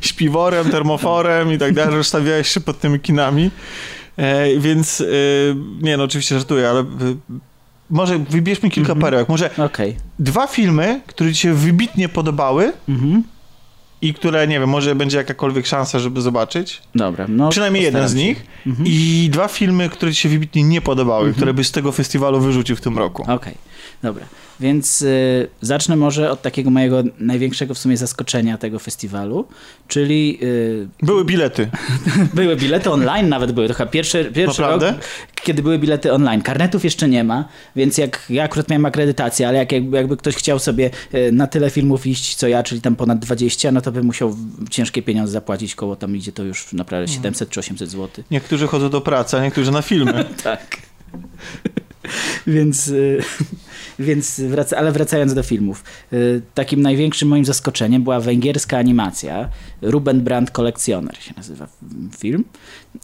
śpiworem, 0.09 0.71
termoforem 0.71 1.53
i 1.53 1.59
tak 1.59 1.75
dalej, 1.75 1.95
że 1.95 2.05
stawiałeś 2.05 2.49
się 2.49 2.61
pod 2.61 2.81
tymi 2.81 3.01
kinami. 3.01 3.51
E, 4.17 4.59
więc 4.59 5.01
y, 5.01 5.57
nie 5.83 5.97
no, 5.97 6.05
oczywiście 6.05 6.35
żartuję, 6.39 6.71
ale 6.71 6.81
y, 6.81 6.85
może 7.91 8.19
wybierzmy 8.19 8.71
kilka 8.71 8.93
Mhm. 8.93 9.01
perełek. 9.05 9.29
Może 9.29 9.51
Okej. 9.59 9.97
dwa 10.19 10.47
filmy, 10.47 11.01
które 11.07 11.33
ci 11.33 11.41
się 11.41 11.55
wybitnie 11.55 12.09
podobały 12.09 12.73
Mhm. 12.89 13.23
I 14.05 14.15
które, 14.15 14.47
nie 14.47 14.61
wiem, 14.61 14.69
może 14.69 14.95
będzie 14.95 15.17
jakakolwiek 15.17 15.67
szansa, 15.67 15.99
żeby 15.99 16.21
zobaczyć. 16.21 16.83
Dobra, 16.95 17.27
no 17.29 17.49
Przynajmniej 17.49 17.83
jeden 17.83 18.09
z 18.09 18.15
nich. 18.15 18.47
Mhm. 18.67 18.87
I 18.89 19.29
dwa 19.33 19.49
filmy, 19.49 19.89
które 19.89 20.13
ci 20.13 20.21
się 20.21 20.29
wybitnie 20.29 20.63
nie 20.63 20.81
podobały, 20.81 21.33
które 21.33 21.55
byś 21.55 21.67
z 21.67 21.73
tego 21.73 21.93
festiwalu 21.93 22.41
wyrzucił 22.41 22.77
w 22.77 22.81
tym 22.81 22.99
roku. 22.99 23.23
Okej, 23.23 23.55
dobra. 24.03 24.27
Więc 24.61 25.03
y, 25.03 25.49
zacznę 25.61 25.97
może 25.97 26.31
od 26.31 26.43
takiego 26.43 26.71
mojego 26.71 27.03
największego 27.19 27.75
w 27.75 27.79
sumie 27.79 27.97
zaskoczenia 27.97 28.59
tego 28.59 28.79
festiwalu, 28.79 29.49
czyli 29.89 30.39
y, 30.43 30.89
Były 31.03 31.25
bilety. 31.25 31.71
były 32.35 32.57
bilety 32.57 32.91
online 32.91 33.29
nawet 33.29 33.53
były. 33.53 33.69
To 33.69 33.75
chyba 33.75 33.91
pierwszy, 33.91 34.25
pierwszy 34.35 34.63
rok, 34.63 34.71
Naprawdę? 34.71 34.95
kiedy 35.35 35.63
były 35.63 35.79
bilety 35.79 36.13
online. 36.13 36.43
Karnetów 36.43 36.85
jeszcze 36.85 37.09
nie 37.09 37.25
ma, 37.25 37.49
więc 37.77 37.99
jak 37.99 38.27
ja 38.31 38.45
akurat 38.45 38.69
miałem 38.69 38.87
akredytację, 38.87 39.49
ale 39.49 39.59
jak, 39.59 39.73
jakby, 39.73 39.97
jakby 39.97 40.17
ktoś 40.17 40.35
chciał 40.35 40.59
sobie 40.59 40.91
y, 41.15 41.33
na 41.33 41.47
tyle 41.47 41.71
filmów 41.71 42.07
iść 42.07 42.35
co 42.35 42.49
ja, 42.49 42.63
czyli 42.63 42.81
tam 42.81 42.97
ponad 42.97 43.19
20, 43.19 43.73
no 43.73 43.81
to 43.81 43.93
by 43.93 44.03
musiał 44.03 44.37
ciężkie 44.71 45.03
pieniądze 45.03 45.33
zapłacić, 45.33 45.75
koło 45.75 45.97
tam 45.97 46.17
idzie 46.17 46.33
to 46.33 46.43
już 46.43 46.73
naprawdę 46.73 47.13
700 47.13 47.51
czy 47.51 47.61
800 47.61 47.91
zł. 47.91 48.25
Niektórzy 48.31 48.67
chodzą 48.67 48.91
do 48.91 49.01
pracy, 49.01 49.37
a 49.37 49.43
niektórzy 49.43 49.71
na 49.71 49.83
filmy. 49.83 50.25
Tak. 50.45 50.77
Więc, 52.47 52.89
y, 52.89 53.23
więc 53.99 54.41
wraca, 54.41 54.77
ale 54.77 54.93
wracając 54.93 55.35
do 55.35 55.43
filmów. 55.43 55.85
y, 56.13 56.43
Takim 56.55 56.83
największym 56.83 57.29
moim 57.29 57.45
zaskoczeniem 57.45 58.03
była 58.03 58.21
węgierska 58.21 58.79
animacja. 58.79 59.49
Ruben 59.83 60.21
Brandt 60.21 60.51
Kolekcjoner 60.51 61.17
się 61.17 61.35
nazywa 61.37 61.69
film. 62.19 62.45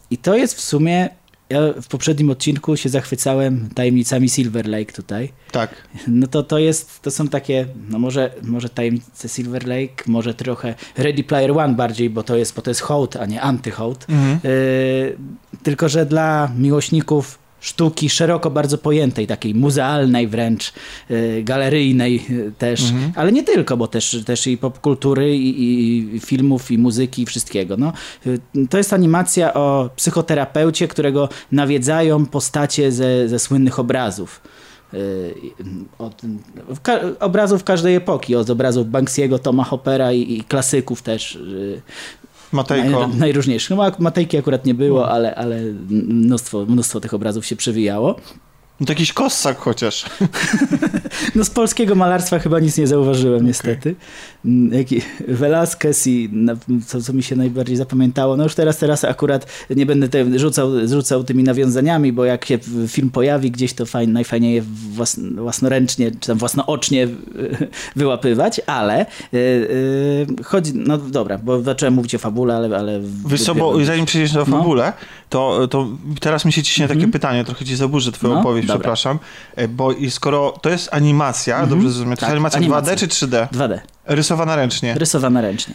I 0.09 0.17
to 0.17 0.35
jest 0.35 0.55
w 0.55 0.61
sumie 0.61 1.09
ja 1.51 1.81
w 1.81 1.87
poprzednim 1.87 2.29
odcinku 2.29 2.77
się 2.77 2.89
zachwycałem 2.89 3.69
tajemnicami 3.75 4.29
Silver 4.29 4.67
Lake 4.67 4.93
tutaj. 4.93 5.29
Tak. 5.51 5.75
No 6.07 6.27
to 6.27 6.43
to 6.43 6.57
jest, 6.57 7.01
to 7.01 7.11
są 7.11 7.27
takie, 7.27 7.67
no 7.89 7.99
może, 7.99 8.31
może 8.43 8.69
tajemnice 8.69 9.29
Silver 9.29 9.67
Lake, 9.67 10.03
może 10.07 10.33
trochę 10.33 10.75
Ready 10.97 11.23
Player 11.23 11.51
One 11.51 11.73
bardziej, 11.73 12.09
bo 12.09 12.23
to 12.23 12.35
jest, 12.35 12.55
bo 12.55 12.61
to 12.61 12.71
jest 12.71 12.81
hołd, 12.81 13.15
a 13.15 13.25
nie 13.25 13.41
antyhołd. 13.41 14.05
Mhm. 14.09 14.39
Y, 14.45 15.17
tylko, 15.63 15.89
że 15.89 16.05
dla 16.05 16.51
miłośników 16.57 17.39
sztuki 17.61 18.09
szeroko 18.09 18.49
bardzo 18.49 18.77
pojętej, 18.77 19.27
takiej 19.27 19.55
muzealnej 19.55 20.27
wręcz, 20.27 20.73
y, 21.11 21.41
galeryjnej 21.43 22.25
y, 22.29 22.51
też, 22.57 22.81
Mhm. 22.91 23.11
ale 23.15 23.31
nie 23.31 23.43
tylko, 23.43 23.77
bo 23.77 23.87
też, 23.87 24.17
też 24.25 24.47
i 24.47 24.57
popkultury, 24.57 25.37
i, 25.37 26.15
i 26.15 26.19
filmów, 26.19 26.71
i 26.71 26.77
muzyki, 26.77 27.21
i 27.21 27.25
wszystkiego. 27.25 27.77
No, 27.77 27.93
y, 28.27 28.39
to 28.69 28.77
jest 28.77 28.93
animacja 28.93 29.53
o 29.53 29.89
psychoterapeucie, 29.95 30.87
którego 30.87 31.29
nawiedzają 31.51 32.25
postacie 32.25 32.91
ze, 32.91 33.29
ze 33.29 33.39
słynnych 33.39 33.79
obrazów. 33.79 34.41
Od, 35.97 36.21
ka- 36.83 36.99
obrazów 37.19 37.63
każdej 37.63 37.95
epoki, 37.95 38.35
od 38.35 38.49
obrazów 38.49 38.87
Banksiego, 38.89 39.39
Toma 39.39 39.63
Hoppera 39.63 40.11
i, 40.13 40.33
i 40.37 40.43
klasyków 40.43 41.01
też. 41.01 41.39
Matejko. 42.51 43.07
Naj, 43.07 43.17
najróżniejszych. 43.17 43.69
No, 43.69 43.75
ma- 43.75 43.91
Matejki 43.99 44.37
akurat 44.37 44.65
nie 44.65 44.73
było, 44.73 45.09
ale, 45.09 45.35
ale 45.35 45.61
mnóstwo, 45.89 46.65
mnóstwo 46.65 46.99
tych 46.99 47.13
obrazów 47.13 47.45
się 47.45 47.55
przewijało. 47.55 48.15
No 48.79 48.85
to 48.85 48.91
jakiś 48.93 49.13
kossak 49.13 49.57
chociaż. 49.57 50.05
No 51.35 51.43
z 51.45 51.49
polskiego 51.49 51.95
malarstwa 51.95 52.39
chyba 52.39 52.59
nic 52.59 52.77
nie 52.77 52.87
zauważyłem 52.87 53.45
niestety. 53.45 53.95
Mm, 54.45 54.73
Jaki 54.73 55.01
Velasquez 55.27 56.07
i 56.07 56.29
co, 56.87 57.01
co 57.01 57.13
mi 57.13 57.23
się 57.23 57.35
najbardziej 57.35 57.75
zapamiętało, 57.77 58.37
no 58.37 58.43
już 58.43 58.55
teraz, 58.55 58.77
teraz 58.77 59.03
akurat 59.03 59.45
nie 59.69 59.85
będę 59.85 60.09
te, 60.09 60.39
rzucał, 60.39 60.87
rzucał 60.87 61.23
tymi 61.23 61.43
nawiązaniami, 61.43 62.13
bo 62.13 62.25
jak 62.25 62.45
się 62.45 62.59
film 62.87 63.09
pojawi 63.09 63.51
gdzieś, 63.51 63.73
to 63.73 63.85
fajn, 63.85 64.13
najfajniej 64.13 64.55
je 64.55 64.61
włas, 64.93 65.19
własnoręcznie, 65.35 66.11
czy 66.11 66.27
tam 66.27 66.37
własnoocznie 66.37 67.07
wyłapywać, 67.95 68.61
ale 68.67 69.05
y, 69.33 69.37
y, 69.37 70.43
chodzi, 70.43 70.71
no 70.75 70.97
dobra, 70.97 71.37
bo 71.37 71.61
zacząłem 71.61 71.93
mówić 71.93 72.15
o 72.15 72.19
fabule, 72.19 72.55
ale... 72.55 72.77
ale 72.77 73.01
Wiesz 73.25 73.43
co, 73.43 73.55
bo 73.55 73.85
zanim 73.85 74.05
przejdziesz 74.05 74.31
do 74.33 74.39
No. 74.39 74.45
fabule, 74.45 74.93
to, 75.29 75.67
to 75.67 75.87
teraz 76.19 76.45
mi 76.45 76.53
się 76.53 76.63
ciśnie 76.63 76.87
takie 76.87 77.07
pytanie, 77.07 77.45
trochę 77.45 77.65
ci 77.65 77.75
zaburzę 77.75 78.11
twoją 78.11 78.33
No, 78.33 78.39
opowieść, 78.39 78.67
dobra. 78.67 78.79
przepraszam, 78.79 79.19
E, 79.55 79.67
bo 79.67 79.91
i 79.93 80.11
skoro 80.11 80.53
to 80.61 80.69
jest 80.69 80.89
animacja, 80.93 81.55
Mhm. 81.55 81.69
dobrze 81.69 81.89
zrozumiałem, 81.89 82.17
to 82.17 82.21
Tak, 82.21 82.29
jest 82.29 82.33
animacja, 82.35 82.57
animacja. 82.59 82.95
2D 82.95 82.99
czy 82.99 83.07
3D? 83.07 83.47
2D. 83.47 83.79
Rysowana 84.05 84.55
ręcznie. 84.55 84.93
Rysowana 84.93 85.41
ręcznie. 85.41 85.73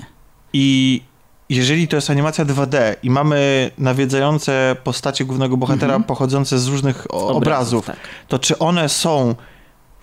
I 0.53 1.03
jeżeli 1.49 1.89
to 1.89 1.97
jest 1.97 2.11
animacja 2.11 2.45
2D 2.45 2.97
i 3.03 3.11
mamy 3.11 3.71
nawiedzające 3.79 4.77
postacie 4.85 5.25
głównego 5.25 5.57
bohatera 5.57 6.01
pochodzące 6.01 6.59
z 6.59 6.67
różnych 6.67 7.15
Obrazów, 7.15 7.37
obrazów, 7.37 7.87
tak. 7.87 7.97
to 8.29 8.39
czy 8.39 8.59
one 8.59 8.89
są 8.89 9.35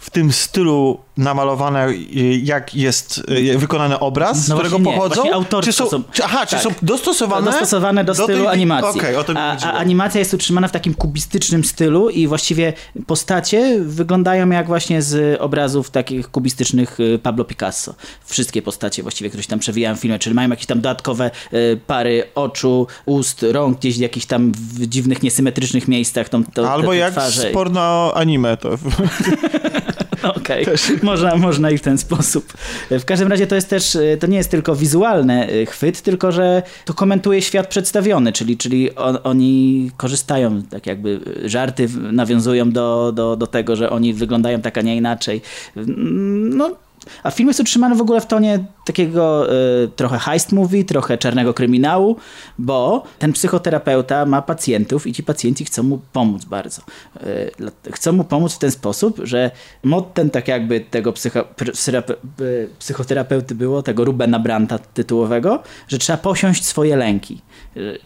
w 0.04 0.10
tym 0.10 0.32
stylu 0.32 1.00
namalowane, 1.18 1.88
y, 1.90 2.42
jak 2.44 2.76
jest 2.76 3.22
y, 3.54 3.58
wykonany 3.58 4.00
obraz, 4.00 4.46
z 4.46 4.50
No 4.50 4.56
którego 4.56 4.80
właśnie 4.80 4.92
nie. 5.24 5.32
pochodzą? 5.32 5.62
Czy 5.62 5.74
są, 5.74 5.90
są- 5.90 6.04
czy, 6.12 6.24
aha, 6.24 6.46
czy 6.46 6.52
tak. 6.56 6.64
są 6.64 6.70
dostosowane, 6.82 7.52
dostosowane 7.52 8.04
do, 8.04 8.14
stylu 8.16 8.28
tej- 8.44 8.48
animacji. 8.48 9.00
Okej, 9.02 9.16
o 9.16 9.24
to 9.24 9.34
mi 9.34 9.40
a, 9.40 9.58
a 9.64 9.72
animacja 9.74 10.20
jest 10.20 10.34
utrzymana 10.34 10.68
w 10.68 10.72
takim 10.72 10.94
kubistycznym 10.94 11.64
stylu 11.64 12.10
i 12.10 12.28
właściwie 12.28 12.74
postacie 13.08 13.80
wyglądają 13.82 14.50
jak 14.50 14.68
właśnie 14.68 15.02
z 15.02 15.42
obrazów 15.42 15.92
takich 15.92 16.32
kubistycznych 16.32 17.00
y, 17.00 17.20
Pablo 17.24 17.46
Picasso. 17.46 17.96
Wszystkie 18.26 18.62
postacie 18.62 19.02
właściwie, 19.04 19.30
które 19.30 19.44
się 19.44 19.50
tam 19.50 19.60
przewijają 19.60 19.96
w 19.96 20.00
filmie, 20.00 20.20
czyli 20.20 20.36
mają 20.36 20.50
jakieś 20.50 20.66
tam 20.66 20.78
dodatkowe 20.82 21.32
pary 21.88 22.24
oczu, 22.36 22.88
ust, 23.06 23.46
rąk, 23.52 23.80
gdzieś 23.80 23.98
jakieś 23.98 24.26
tam 24.26 24.52
w 24.52 24.88
dziwnych, 24.88 25.24
niesymetrycznych 25.24 25.88
miejscach. 25.88 26.30
Tą, 26.30 26.44
to, 26.44 26.72
Albo 26.72 26.94
jak 26.94 27.12
twarze. 27.12 27.42
z 27.50 27.54
porno 27.54 28.12
anime 28.16 28.58
to. 28.58 28.70
Okej, 30.38 30.66
można, 31.04 31.36
można 31.36 31.72
i 31.72 31.78
w 31.78 31.82
ten 31.82 31.98
sposób. 31.98 32.54
W 32.92 33.06
każdym 33.06 33.28
razie 33.28 33.48
to 33.48 33.56
jest 33.56 33.70
też, 33.70 33.96
y, 33.96 34.18
to 34.20 34.28
nie 34.28 34.38
jest 34.38 34.52
tylko 34.52 34.76
wizualny 34.76 35.52
y, 35.54 35.66
chwyt, 35.66 36.02
tylko 36.02 36.32
że 36.32 36.64
to 36.86 36.94
komentuje 36.94 37.42
świat 37.42 37.68
przedstawiony, 37.68 38.32
czyli, 38.32 38.58
czyli 38.58 38.96
on, 38.96 39.18
oni 39.24 39.92
korzystają, 39.98 40.64
tak 40.64 40.88
jakby 40.88 41.20
y, 41.46 41.50
żarty 41.50 41.90
nawiązują 42.12 42.72
do, 42.72 43.12
do, 43.12 43.36
do 43.36 43.48
tego, 43.48 43.76
że 43.76 43.90
oni 43.90 44.14
wyglądają 44.14 44.62
tak, 44.62 44.78
a 44.78 44.82
nie 44.82 44.96
inaczej. 44.96 45.42
Mm, 45.78 46.58
No, 46.58 46.76
a 47.24 47.32
film 47.32 47.50
jest 47.50 47.60
utrzymany 47.60 47.96
w 47.96 48.02
ogóle 48.02 48.22
w 48.22 48.26
tonie 48.26 48.66
takiego 48.86 49.54
y, 49.84 49.88
trochę 49.96 50.18
heist 50.18 50.52
movie, 50.52 50.84
trochę 50.84 51.18
czarnego 51.18 51.54
kryminału, 51.54 52.18
bo 52.58 53.04
ten 53.20 53.34
psychoterapeuta 53.34 54.26
ma 54.26 54.42
pacjentów 54.42 55.08
i 55.08 55.14
ci 55.14 55.24
pacjenci 55.24 55.66
chcą 55.66 55.84
mu 55.84 56.00
pomóc 56.14 56.46
bardzo. 56.46 56.82
Y, 57.24 57.92
chcą 57.92 58.12
mu 58.12 58.24
pomóc 58.24 58.54
w 58.54 58.60
ten 58.60 58.72
sposób, 58.72 59.22
że 59.24 59.52
mottem 59.84 60.30
tak 60.30 60.48
jakby 60.48 60.80
tego 60.80 61.14
psycho, 61.14 61.46
y, 62.42 62.70
psychoterapeuty 62.80 63.56
było, 63.56 63.84
tego 63.84 64.06
Rubena 64.06 64.40
Branta 64.40 64.80
tytułowego, 64.80 65.64
że 65.88 65.98
trzeba 65.98 66.18
posiąść 66.18 66.66
swoje 66.66 66.96
lęki. 66.96 67.42
Y, 67.78 68.00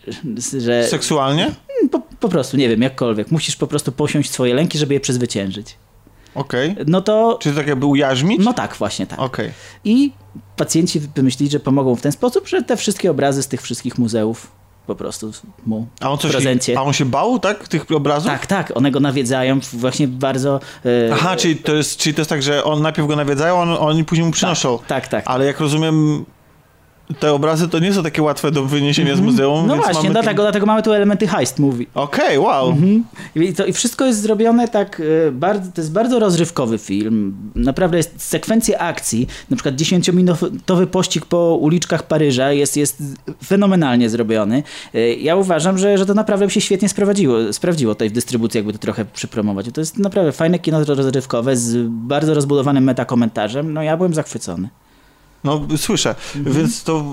Że, 0.60 0.88
Seksualnie? 0.88 1.51
po, 1.92 2.01
po 2.19 2.30
prostu, 2.30 2.58
nie 2.58 2.69
wiem, 2.69 2.81
jakkolwiek. 2.81 3.31
Musisz 3.31 3.56
po 3.56 3.67
prostu 3.67 3.92
posiąść 3.92 4.31
swoje 4.31 4.53
lęki, 4.53 4.78
żeby 4.78 4.94
je 4.94 4.99
przezwyciężyć. 4.99 5.76
Okej. 6.38 6.76
No 6.88 7.02
to... 7.02 7.38
Czy 7.42 7.53
tak 7.53 7.68
jakby 7.68 7.86
ujarzmić? 7.86 8.42
No 8.46 8.53
tak, 8.53 8.76
właśnie 8.76 9.08
tak. 9.08 9.20
Okej. 9.20 9.52
I 9.84 10.12
pacjenci 10.56 11.00
wymyślili, 11.16 11.52
że 11.52 11.60
pomogą 11.60 11.96
w 11.96 12.02
ten 12.02 12.12
sposób, 12.12 12.48
że 12.48 12.64
te 12.64 12.78
wszystkie 12.78 13.12
obrazy 13.12 13.44
z 13.44 13.48
tych 13.48 13.62
wszystkich 13.62 13.98
muzeów 13.98 14.52
po 14.88 14.96
prostu 14.96 15.32
mu 15.66 15.88
A 16.02 16.10
on 16.12 16.18
w 16.18 16.22
coś, 16.22 16.32
prezencie. 16.32 16.80
a 16.80 16.82
on 16.82 16.94
się 16.94 17.06
bał, 17.06 17.40
tak, 17.40 17.68
tych 17.68 17.92
obrazów? 17.92 18.32
Tak, 18.32 18.46
tak, 18.46 18.72
one 18.76 18.92
go 18.92 19.00
nawiedzają 19.00 19.60
właśnie 19.74 20.08
bardzo... 20.08 20.60
e, 20.86 20.90
Aha, 21.14 21.36
czyli 21.36 21.56
to, 21.56 21.76
jest, 21.76 21.98
czyli 21.98 22.14
to 22.14 22.22
jest 22.22 22.30
tak, 22.30 22.44
że 22.44 22.64
on 22.64 22.82
najpierw 22.82 23.08
go 23.08 23.16
nawiedzają, 23.16 23.58
a 23.58 23.62
on, 23.62 23.70
oni 23.80 24.06
później 24.06 24.26
mu 24.26 24.32
przynoszą. 24.32 24.80
Tak, 24.88 25.08
tak. 25.08 25.24
Ale 25.28 25.46
jak 25.46 25.60
rozumiem, 25.60 26.26
te 27.20 27.34
obrazy 27.34 27.70
to 27.70 27.80
nie 27.80 27.94
są 27.94 28.04
takie 28.04 28.24
łatwe 28.24 28.52
do 28.52 28.66
wyniesienia 28.66 29.16
z 29.16 29.20
muzeum. 29.20 29.68
No 29.68 29.76
właśnie, 29.76 29.94
mamy 29.94 30.10
dlatego, 30.10 30.44
dlatego 30.44 30.66
mamy 30.66 30.84
tu 30.84 30.94
elementy 30.94 31.28
heist 31.28 31.60
movie. 31.60 31.86
Okej, 31.96 32.40
wow. 32.40 32.70
Mhm. 32.70 33.04
I, 33.36 33.54
to, 33.54 33.66
I 33.66 33.74
wszystko 33.74 34.06
jest 34.06 34.22
zrobione 34.22 34.68
tak 34.68 35.02
e, 35.28 35.32
bardzo, 35.32 35.72
to 35.72 35.82
jest 35.82 35.92
bardzo 35.92 36.20
rozrywkowy 36.20 36.78
film. 36.78 37.38
Naprawdę 37.56 37.98
jest 37.98 38.22
sekwencja 38.22 38.80
akcji, 38.80 39.28
na 39.50 39.56
przykład 39.58 39.76
10-minutowy 39.76 40.86
pościg 40.86 41.26
po 41.26 41.56
uliczkach 41.62 42.04
Paryża 42.04 42.52
jest, 42.52 42.78
jest 42.78 43.04
fenomenalnie 43.46 44.10
zrobiony. 44.10 44.64
E, 44.94 45.14
Ja 45.14 45.36
uważam, 45.36 45.78
że, 45.78 45.98
że 45.98 46.06
to 46.06 46.14
naprawdę 46.14 46.50
się 46.50 46.62
świetnie 46.62 46.90
sprawdziło, 46.90 47.54
sprawdziło 47.54 47.96
tutaj 47.96 48.10
w 48.10 48.14
dystrybucji, 48.14 48.58
jakby 48.58 48.74
to 48.74 48.80
trochę 48.80 49.06
przypromować. 49.06 49.66
To 49.74 49.82
jest 49.82 49.98
naprawdę 49.98 50.32
fajne 50.32 50.60
kino 50.60 50.84
rozrywkowe 50.84 51.58
z 51.58 51.88
bardzo 51.90 52.34
rozbudowanym 52.34 52.84
metakomentarzem. 52.84 53.74
No 53.74 53.84
ja 53.84 53.98
byłem 53.98 54.14
zachwycony. 54.14 54.70
No, 55.44 55.68
słyszę. 55.78 56.16
Więc 56.36 56.84
to 56.84 57.06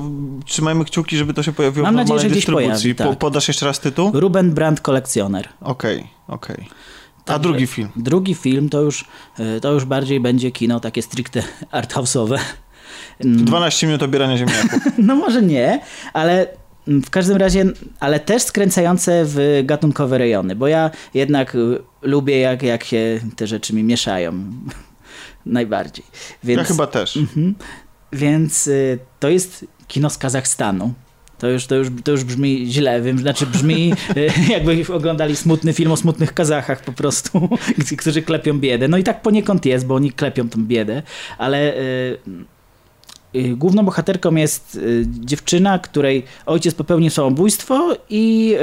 trzymajmy 0.45 0.85
kciuki, 0.85 1.17
żeby 1.17 1.35
to 1.35 1.43
się 1.43 1.53
pojawiło 1.53 1.89
Mhm. 1.89 1.95
Mam 1.97 2.07
w 2.07 2.09
nadzieję, 2.09 2.29
że 2.31 2.35
dystrybucji. 2.35 2.69
pojawi, 2.69 2.95
tak. 2.95 3.09
Po, 3.09 3.17
podasz 3.17 3.49
jeszcze 3.49 3.67
raz 3.67 3.81
tytuł? 3.81 4.11
Ruben 4.15 4.51
Brandt 4.55 4.81
kolekcjoner. 4.81 5.49
Okej, 5.61 6.07
okej. 6.29 6.69
A 7.21 7.25
Także 7.25 7.43
drugi 7.43 7.67
film? 7.67 7.89
Drugi 7.97 8.35
film 8.35 8.69
to 8.69 8.81
już, 8.81 9.05
e, 9.39 9.61
to 9.61 9.73
już 9.73 9.85
bardziej 9.85 10.21
będzie 10.21 10.51
kino 10.51 10.81
takie 10.81 11.03
stricte 11.03 11.43
arthouse'owe. 11.81 12.39
Mm, 13.21 13.45
12 13.45 13.87
minut 13.87 14.03
obierania 14.03 14.37
ziemniaków. 14.39 14.81
No 14.99 15.17
może 15.17 15.43
nie, 15.43 15.81
ale 16.13 16.47
mm, 16.89 17.03
w 17.03 17.11
każdym 17.11 17.37
razie, 17.37 17.65
ale 18.01 18.21
też 18.21 18.43
skręcające 18.43 19.23
w 19.27 19.63
gatunkowe 19.65 20.19
rejony, 20.19 20.57
bo 20.57 20.67
ja 20.69 20.91
jednak 21.15 21.55
y, 21.55 21.79
lubię 22.03 22.39
jak, 22.39 22.63
jak 22.63 22.85
się 22.85 23.21
te 23.37 23.47
rzeczy 23.47 23.75
mi 23.75 23.85
mieszają. 23.85 24.33
Najbardziej. 25.47 26.05
Więc, 26.45 26.59
Ja 26.59 26.65
chyba 26.65 26.87
też. 26.87 27.17
Mhm. 27.17 27.55
Więc 28.15 28.67
y, 28.67 28.99
to 29.21 29.29
jest 29.29 29.67
kino 29.89 30.11
z 30.11 30.19
Kazachstanu. 30.19 30.95
To 31.39 31.49
już, 31.49 31.67
to, 31.67 31.75
już, 31.75 31.89
to 32.05 32.13
już 32.13 32.25
brzmi 32.25 32.67
źle, 32.67 33.03
wiem, 33.03 33.19
znaczy 33.19 33.47
brzmi 33.47 33.95
y, 34.17 34.31
jakby 34.53 34.95
oglądali 34.95 35.37
smutny 35.37 35.73
film 35.73 35.93
o 35.93 35.97
smutnych 35.97 36.35
Kazachach 36.35 36.83
po 36.83 36.93
prostu, 36.93 37.49
którzy 37.99 38.23
klepią 38.23 38.59
biedę. 38.59 38.89
No 38.89 38.97
i 38.97 39.05
tak 39.05 39.23
poniekąd 39.23 39.67
jest, 39.67 39.87
bo 39.87 39.95
oni 39.95 40.13
klepią 40.13 40.49
tą 40.49 40.65
biedę, 40.65 41.03
ale 41.39 41.77
y, 41.77 42.19
główną 43.57 43.85
bohaterką 43.85 44.35
jest 44.35 44.81
dziewczyna, 45.07 45.79
której 45.79 46.25
ojciec 46.47 46.75
popełnił 46.75 47.11
samobójstwo 47.11 47.97
i 48.11 48.57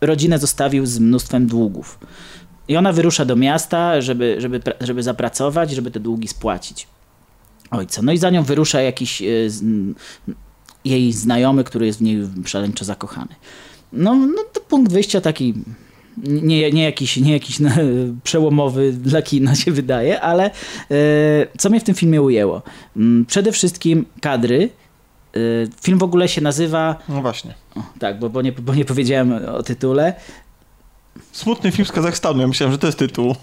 rodzinę 0.00 0.38
zostawił 0.38 0.86
z 0.86 0.98
mnóstwem 0.98 1.46
długów. 1.46 1.98
I 2.68 2.76
ona 2.76 2.92
wyrusza 2.92 3.24
do 3.24 3.36
miasta, 3.36 4.00
żeby, 4.00 4.36
żeby, 4.38 4.60
żeby 4.80 5.02
zapracować, 5.02 5.70
żeby 5.70 5.90
te 5.90 6.00
długi 6.00 6.28
spłacić 6.28 6.86
ojca. 7.74 8.02
No 8.02 8.12
i 8.12 8.18
za 8.18 8.30
nią 8.30 8.42
wyrusza 8.42 8.80
jakiś 8.80 9.22
e, 9.22 9.26
jej 10.84 11.12
znajomy, 11.12 11.64
który 11.64 11.86
jest 11.86 11.98
w 11.98 12.02
niej 12.02 12.18
szaleńczo 12.44 12.84
zakochany. 12.84 13.34
No, 13.92 14.14
no 14.14 14.42
to 14.52 14.60
punkt 14.60 14.92
wyjścia 14.92 15.20
taki 15.20 15.54
nie, 16.22 16.70
nie 16.72 16.84
jakiś, 16.84 17.16
nie 17.16 17.32
jakiś 17.32 17.60
no, 17.60 17.70
przełomowy 18.24 18.92
dla 18.92 19.22
kina 19.22 19.54
się 19.54 19.72
wydaje, 19.72 20.20
ale 20.20 20.44
e, 20.90 20.96
co 21.58 21.70
mnie 21.70 21.80
w 21.80 21.84
tym 21.84 21.94
filmie 21.94 22.22
ujęło? 22.22 22.62
Mm, 22.96 23.24
Przede 23.26 23.52
wszystkim 23.52 24.06
kadry. 24.20 24.68
E, 25.36 25.38
Film 25.82 25.98
w 25.98 26.02
ogóle 26.02 26.28
się 26.28 26.40
nazywa 26.40 26.96
No 27.08 27.22
właśnie. 27.22 27.54
o, 27.76 27.82
tak, 27.98 28.18
bo, 28.18 28.30
bo, 28.30 28.42
nie, 28.42 28.52
bo 28.52 28.74
nie 28.74 28.84
powiedziałem 28.84 29.32
o 29.32 29.62
tytule. 29.62 30.14
Smutny 31.34 31.72
film 31.72 31.86
z 31.86 31.92
Kazachstanu, 31.92 32.40
ja 32.40 32.46
myślałem, 32.46 32.72
że 32.72 32.78
to 32.78 32.86
jest 32.86 32.98
tytuł. 32.98 33.34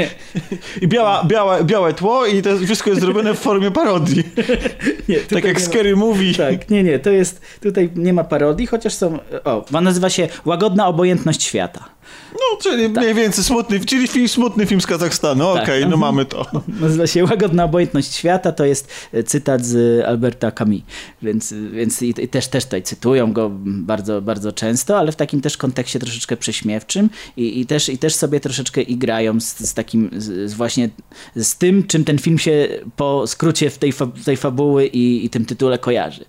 I 0.82 0.88
biała, 0.88 1.24
biała, 1.24 1.62
białe 1.64 1.94
tło 1.94 2.26
i 2.26 2.42
to 2.42 2.50
wszystko 2.58 2.90
jest 2.90 3.02
zrobione 3.02 3.34
w 3.34 3.38
formie 3.38 3.70
parodii. 3.70 4.22
Nie, 5.08 5.16
tak 5.16 5.44
jak 5.44 5.54
ma- 5.60 5.64
Scary 5.66 5.96
Movie. 5.96 6.34
Tak, 6.34 6.70
nie, 6.70 6.82
nie, 6.82 6.98
to 6.98 7.10
jest, 7.10 7.40
tutaj 7.62 7.90
nie 7.96 8.12
ma 8.12 8.24
parodii, 8.24 8.66
chociaż 8.66 8.94
są, 8.94 9.18
o, 9.44 9.64
nazywa 9.80 10.10
się 10.10 10.28
Łagodna 10.44 10.86
obojętność 10.86 11.42
świata. 11.42 11.84
No, 12.32 12.58
czyli 12.62 12.88
mniej 12.88 13.14
więcej 13.14 13.44
smutny, 13.44 13.80
czyli 13.80 14.08
film, 14.08 14.28
smutny 14.28 14.66
film 14.66 14.80
z 14.80 14.86
Kazachstanu. 14.86 15.54
Tak. 15.54 15.62
Okej, 15.62 15.80
no 15.80 15.86
Mhm. 15.94 16.00
mamy 16.00 16.24
to. 16.24 16.46
Nazywa 16.80 17.06
się 17.06 17.24
Łagodna 17.24 17.64
obojętność 17.64 18.14
świata, 18.14 18.52
to 18.52 18.64
jest 18.64 18.88
e, 19.12 19.22
cytat 19.22 19.64
z 19.64 20.04
Alberta 20.06 20.50
Camus, 20.50 20.80
więc, 21.22 21.54
więc 21.72 22.02
i, 22.02 22.14
i 22.24 22.28
też, 22.28 22.48
też 22.48 22.64
tutaj 22.64 22.82
cytują 22.82 23.32
go 23.32 23.50
bardzo, 23.64 24.22
bardzo 24.22 24.52
często, 24.52 24.98
ale 24.98 25.12
w 25.12 25.16
takim 25.16 25.40
też 25.40 25.56
kontekście 25.56 25.98
troszeczkę 25.98 26.36
prześmiewczym 26.36 26.99
i, 27.36 27.60
i, 27.60 27.66
też, 27.66 27.88
i 27.88 27.98
też 27.98 28.14
sobie 28.14 28.40
troszeczkę 28.40 28.82
igrają 28.82 29.40
z, 29.40 29.58
z 29.58 29.74
takim, 29.74 30.10
z, 30.16 30.50
z 30.50 30.54
właśnie 30.54 30.88
z 31.36 31.56
tym, 31.56 31.86
czym 31.86 32.04
ten 32.04 32.18
film 32.18 32.38
się 32.38 32.68
po 32.96 33.26
skrócie 33.26 33.70
w 33.70 33.78
tej, 33.78 33.92
fa, 33.92 34.06
tej 34.24 34.36
fabuły 34.36 34.86
i, 34.86 35.24
i 35.24 35.30
tym 35.30 35.44
tytule 35.44 35.78
kojarzy. 35.78 36.24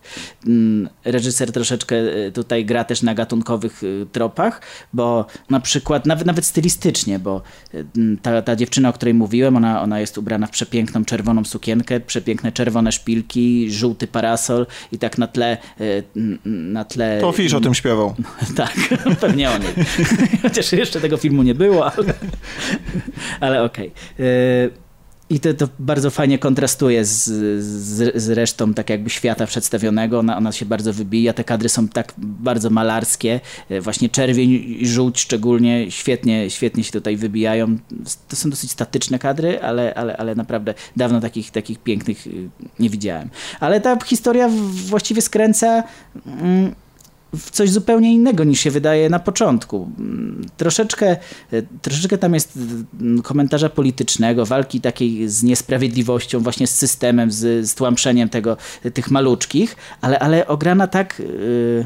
Mm, 0.48 0.90
Reżyser 1.06 1.52
troszeczkę 1.52 1.96
e, 2.28 2.32
tutaj 2.32 2.66
gra 2.66 2.84
też 2.84 3.02
na 3.02 3.14
gatunkowych 3.16 3.82
e, 3.84 4.06
tropach, 4.06 4.62
bo 4.94 5.26
na 5.50 5.60
przykład, 5.60 6.06
nawet, 6.06 6.26
nawet 6.28 6.46
stylistycznie, 6.46 7.20
bo 7.20 7.42
e, 7.74 7.84
ta, 8.22 8.42
ta 8.42 8.56
dziewczyna, 8.56 8.90
o 8.90 8.94
której 8.94 9.14
mówiłem, 9.14 9.56
ona, 9.56 9.82
ona 9.82 10.00
jest 10.00 10.18
ubrana 10.18 10.48
w 10.48 10.52
przepiękną 10.52 11.06
czerwoną 11.06 11.46
sukienkę, 11.46 12.00
przepiękne 12.00 12.52
czerwone 12.52 12.92
szpilki, 12.92 13.72
żółty 13.72 14.08
parasol 14.08 14.68
i 14.92 14.98
tak 14.98 15.18
na 15.18 15.28
tle... 15.28 15.58
n- 16.16 16.38
Na 16.46 16.86
tle 16.86 17.18
To 17.22 17.32
Fish 17.32 17.54
o 17.54 17.62
tym 17.62 17.74
śpiewał. 17.74 18.16
tak, 18.58 18.74
pewnie 19.22 19.52
o 19.52 19.58
niej. 19.58 19.70
Chociaż 20.62 20.80
jeszcze 20.80 21.02
tego 21.02 21.18
filmu 21.18 21.44
nie 21.44 21.56
było, 21.56 21.92
ale, 21.92 22.14
ale 23.40 23.64
okej. 23.64 23.92
E, 24.20 24.24
I 25.30 25.40
to, 25.40 25.54
to 25.54 25.68
bardzo 25.80 26.10
fajnie 26.10 26.40
kontrastuje 26.40 27.06
z, 27.06 27.24
z, 27.64 28.22
z 28.24 28.30
resztą 28.30 28.74
tak 28.74 28.90
jakby 28.90 29.10
świata 29.10 29.46
przedstawionego. 29.46 30.20
Ona, 30.20 30.38
ona 30.38 30.52
się 30.52 30.66
bardzo 30.66 30.94
wybija. 30.94 31.34
Te 31.34 31.44
kadry 31.44 31.70
są 31.70 31.88
tak 31.88 32.14
bardzo 32.18 32.70
malarskie. 32.70 33.40
E, 33.70 33.82
Właśnie 33.82 34.10
czerwień 34.10 34.50
i 34.80 34.88
żółć 34.88 35.20
szczególnie 35.20 35.92
świetnie, 35.92 36.50
świetnie 36.50 36.84
się 36.84 36.92
tutaj 36.92 37.18
wybijają. 37.18 37.78
To 38.28 38.36
są 38.36 38.50
dosyć 38.50 38.72
statyczne 38.72 39.20
kadry, 39.20 39.62
ale, 39.62 39.94
ale, 39.94 40.18
ale 40.18 40.36
naprawdę 40.36 40.74
dawno 40.96 41.22
takich, 41.22 41.52
takich 41.52 41.80
pięknych 41.80 42.28
y, 42.28 42.50
nie 42.80 42.90
widziałem. 42.90 43.30
Ale 43.60 43.82
ta 43.82 43.98
historia 44.06 44.50
właściwie 44.88 45.22
skręca... 45.22 45.84
Mm, 46.26 46.76
w 47.36 47.50
coś 47.52 47.70
zupełnie 47.72 48.14
innego 48.14 48.44
niż 48.44 48.60
się 48.60 48.72
wydaje 48.72 49.10
na 49.10 49.20
początku. 49.20 49.92
Mm, 50.00 50.46
Troszeczkę, 50.58 51.08
e, 51.54 51.62
troszeczkę 51.82 52.18
tam 52.18 52.34
jest 52.34 52.60
mm, 53.02 53.22
komentarza 53.22 53.70
politycznego, 53.70 54.46
walki 54.46 54.82
takiej 54.82 55.30
z 55.30 55.44
niesprawiedliwością, 55.44 56.40
właśnie 56.40 56.68
z 56.68 56.76
systemem, 56.76 57.32
z, 57.32 57.70
z 57.70 57.76
tłamszeniem 57.76 58.30
tego, 58.30 58.58
tych 58.94 59.12
maluczkich, 59.12 59.76
ale, 60.02 60.20
ale 60.20 60.48
ograna 60.48 60.88
tak 60.88 61.20
yy, 61.20 61.86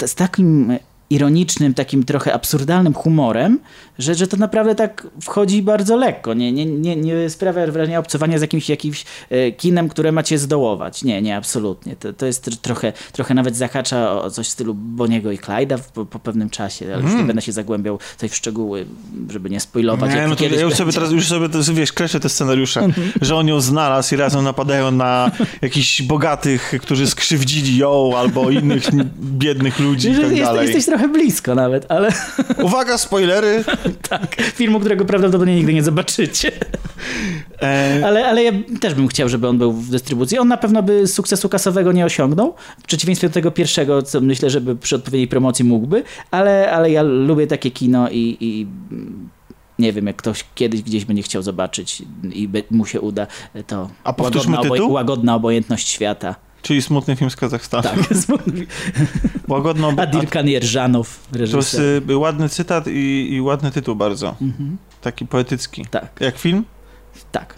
z- 0.00 0.10
z 0.10 0.14
takim 0.14 0.78
ironicznym, 1.14 1.74
takim 1.74 2.04
trochę 2.04 2.34
absurdalnym 2.34 2.94
humorem, 2.94 3.58
że, 3.98 4.14
że 4.14 4.26
to 4.26 4.36
naprawdę 4.36 4.74
tak 4.74 5.06
wchodzi 5.22 5.62
bardzo 5.62 5.96
lekko. 5.96 6.34
Nie, 6.34 6.52
nie, 6.52 6.66
nie, 6.66 6.96
nie 6.96 7.30
sprawia 7.30 7.66
wrażenia 7.66 7.98
obcowania 7.98 8.38
z 8.38 8.40
jakimś, 8.40 8.68
jakimś 8.68 9.04
e, 9.30 9.52
kinem, 9.52 9.88
które 9.88 10.12
macie 10.12 10.38
zdołować. 10.38 11.04
Nie, 11.04 11.22
nie, 11.22 11.36
absolutnie. 11.36 11.96
To, 11.96 12.12
to 12.12 12.26
jest 12.26 12.48
tr- 12.48 12.56
trochę, 12.56 12.92
trochę 13.12 13.34
nawet 13.34 13.56
zahacza 13.56 14.12
o 14.22 14.30
coś 14.30 14.46
w 14.46 14.50
stylu 14.50 14.74
Boniego 14.74 15.32
i 15.32 15.38
Clyda 15.38 15.76
po, 15.94 16.04
po 16.06 16.18
pewnym 16.18 16.50
czasie, 16.50 16.86
ale 16.86 17.02
już 17.02 17.10
nie 17.10 17.12
Mm. 17.14 17.26
będę 17.26 17.42
się 17.42 17.52
zagłębiał 17.52 17.98
tutaj 18.14 18.28
w 18.28 18.36
szczegóły, 18.36 18.86
żeby 19.30 19.50
nie 19.50 19.60
spoilować. 19.60 20.14
Nie, 20.14 20.26
no 20.28 20.36
to 20.36 20.44
ja 20.44 20.60
już 20.60 20.74
sobie 20.74 20.92
teraz, 20.92 21.10
już 21.12 21.28
sobie 21.28 21.48
to, 21.48 21.58
wiesz, 21.74 21.92
kreślę 21.92 22.20
te 22.20 22.28
scenariusze, 22.28 22.88
że 23.20 23.36
on 23.36 23.48
ją 23.48 23.60
znalazł 23.60 24.14
i 24.14 24.18
razem 24.18 24.44
napadają 24.44 24.90
na 24.90 25.30
jakichś 25.62 26.02
bogatych, 26.02 26.74
którzy 26.82 27.06
skrzywdzili 27.06 27.76
ją 27.76 28.12
albo 28.18 28.50
innych 28.50 28.84
biednych 29.42 29.80
ludzi 29.80 30.10
i 30.10 30.14
tak 30.14 30.38
dalej. 30.38 30.66
jesteś 30.66 30.86
trochę 30.86 31.01
blisko 31.08 31.54
nawet, 31.54 31.86
ale 31.88 32.12
Uwaga, 32.66 32.98
spoilery! 32.98 33.64
tak, 34.08 34.36
filmu, 34.42 34.80
którego 34.80 35.04
prawdopodobnie 35.04 35.56
nigdy 35.56 35.74
nie 35.74 35.82
zobaczycie. 35.82 36.52
E, 37.62 38.00
Ale, 38.04 38.26
ale 38.26 38.42
ja 38.44 38.52
też 38.80 38.94
bym 38.94 39.08
chciał, 39.08 39.28
żeby 39.28 39.48
on 39.48 39.58
był 39.58 39.72
w 39.72 39.90
dystrybucji. 39.90 40.38
On 40.38 40.48
na 40.48 40.56
pewno 40.56 40.82
by 40.82 41.06
sukcesu 41.06 41.48
kasowego 41.48 41.92
nie 41.92 42.04
osiągnął, 42.04 42.54
w 42.82 42.86
przeciwieństwie 42.86 43.28
do 43.28 43.34
tego 43.34 43.50
pierwszego, 43.50 44.02
co 44.02 44.20
myślę, 44.20 44.50
żeby 44.50 44.76
przy 44.76 44.96
odpowiedniej 44.96 45.28
promocji 45.28 45.64
mógłby, 45.64 46.02
ale, 46.30 46.72
ale 46.72 46.90
ja 46.90 47.02
lubię 47.02 47.46
takie 47.46 47.70
kino 47.70 48.08
i, 48.10 48.36
i 48.40 48.66
nie 49.78 49.92
wiem, 49.92 50.06
jak 50.06 50.16
ktoś 50.16 50.44
kiedyś 50.54 50.82
gdzieś 50.82 51.04
będzie 51.04 51.22
chciał 51.22 51.42
zobaczyć 51.42 52.02
i 52.32 52.48
mu 52.70 52.86
się 52.86 53.00
uda, 53.00 53.26
to 53.66 53.88
A 54.04 54.14
łagodna, 54.18 54.62
tytuł? 54.62 54.92
łagodna 54.92 55.34
obojętność 55.34 55.88
świata. 55.88 56.34
Czyli 56.62 56.82
smutny 56.82 57.16
film 57.16 57.30
z 57.30 57.36
Kazachstanu. 57.36 57.82
Tak, 57.82 57.96
Łagodno, 59.48 59.92
Adil 59.96 60.20
to 60.20 60.26
Kanierżanow, 60.26 61.20
jest 61.32 61.54
reżyser. 61.54 62.10
y, 62.10 62.16
ładny 62.16 62.48
cytat 62.48 62.86
i, 62.86 63.32
i 63.34 63.40
ładny 63.40 63.70
tytuł 63.70 63.96
bardzo. 63.96 64.28
Mhm. 64.40 64.76
Taki 65.00 65.26
poetycki. 65.26 65.86
Tak, 65.90 66.20
Jak 66.20 66.38
film? 66.38 66.64
tak. 67.32 67.54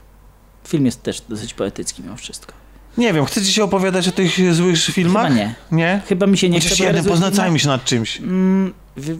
Film 0.69 0.87
jest 0.87 1.03
też 1.03 1.21
dosyć 1.21 1.55
poetycki 1.55 2.03
mimo 2.03 2.17
wszystko. 2.17 2.53
Nie 2.99 3.13
wiem, 3.13 3.25
chcecie 3.25 3.53
się 3.53 3.65
opowiadać 3.65 4.09
o 4.09 4.13
tych 4.13 4.55
złych 4.55 4.79
filmach? 4.79 5.27
Chyba 5.29 5.37
nie. 5.37 5.55
Nie? 5.73 6.01
Chyba 6.09 6.27
mi 6.27 6.39
się 6.39 6.49
nie 6.49 6.59
Chociaż 6.59 6.73
chce 6.73 6.85
jeden, 6.85 7.01
opowiadać 7.01 7.23
o 7.23 7.27
poznacajmy 7.27 7.59
się 7.59 7.69
nad 7.69 7.85
czymś. 7.85 8.21
Mm, 8.21 8.73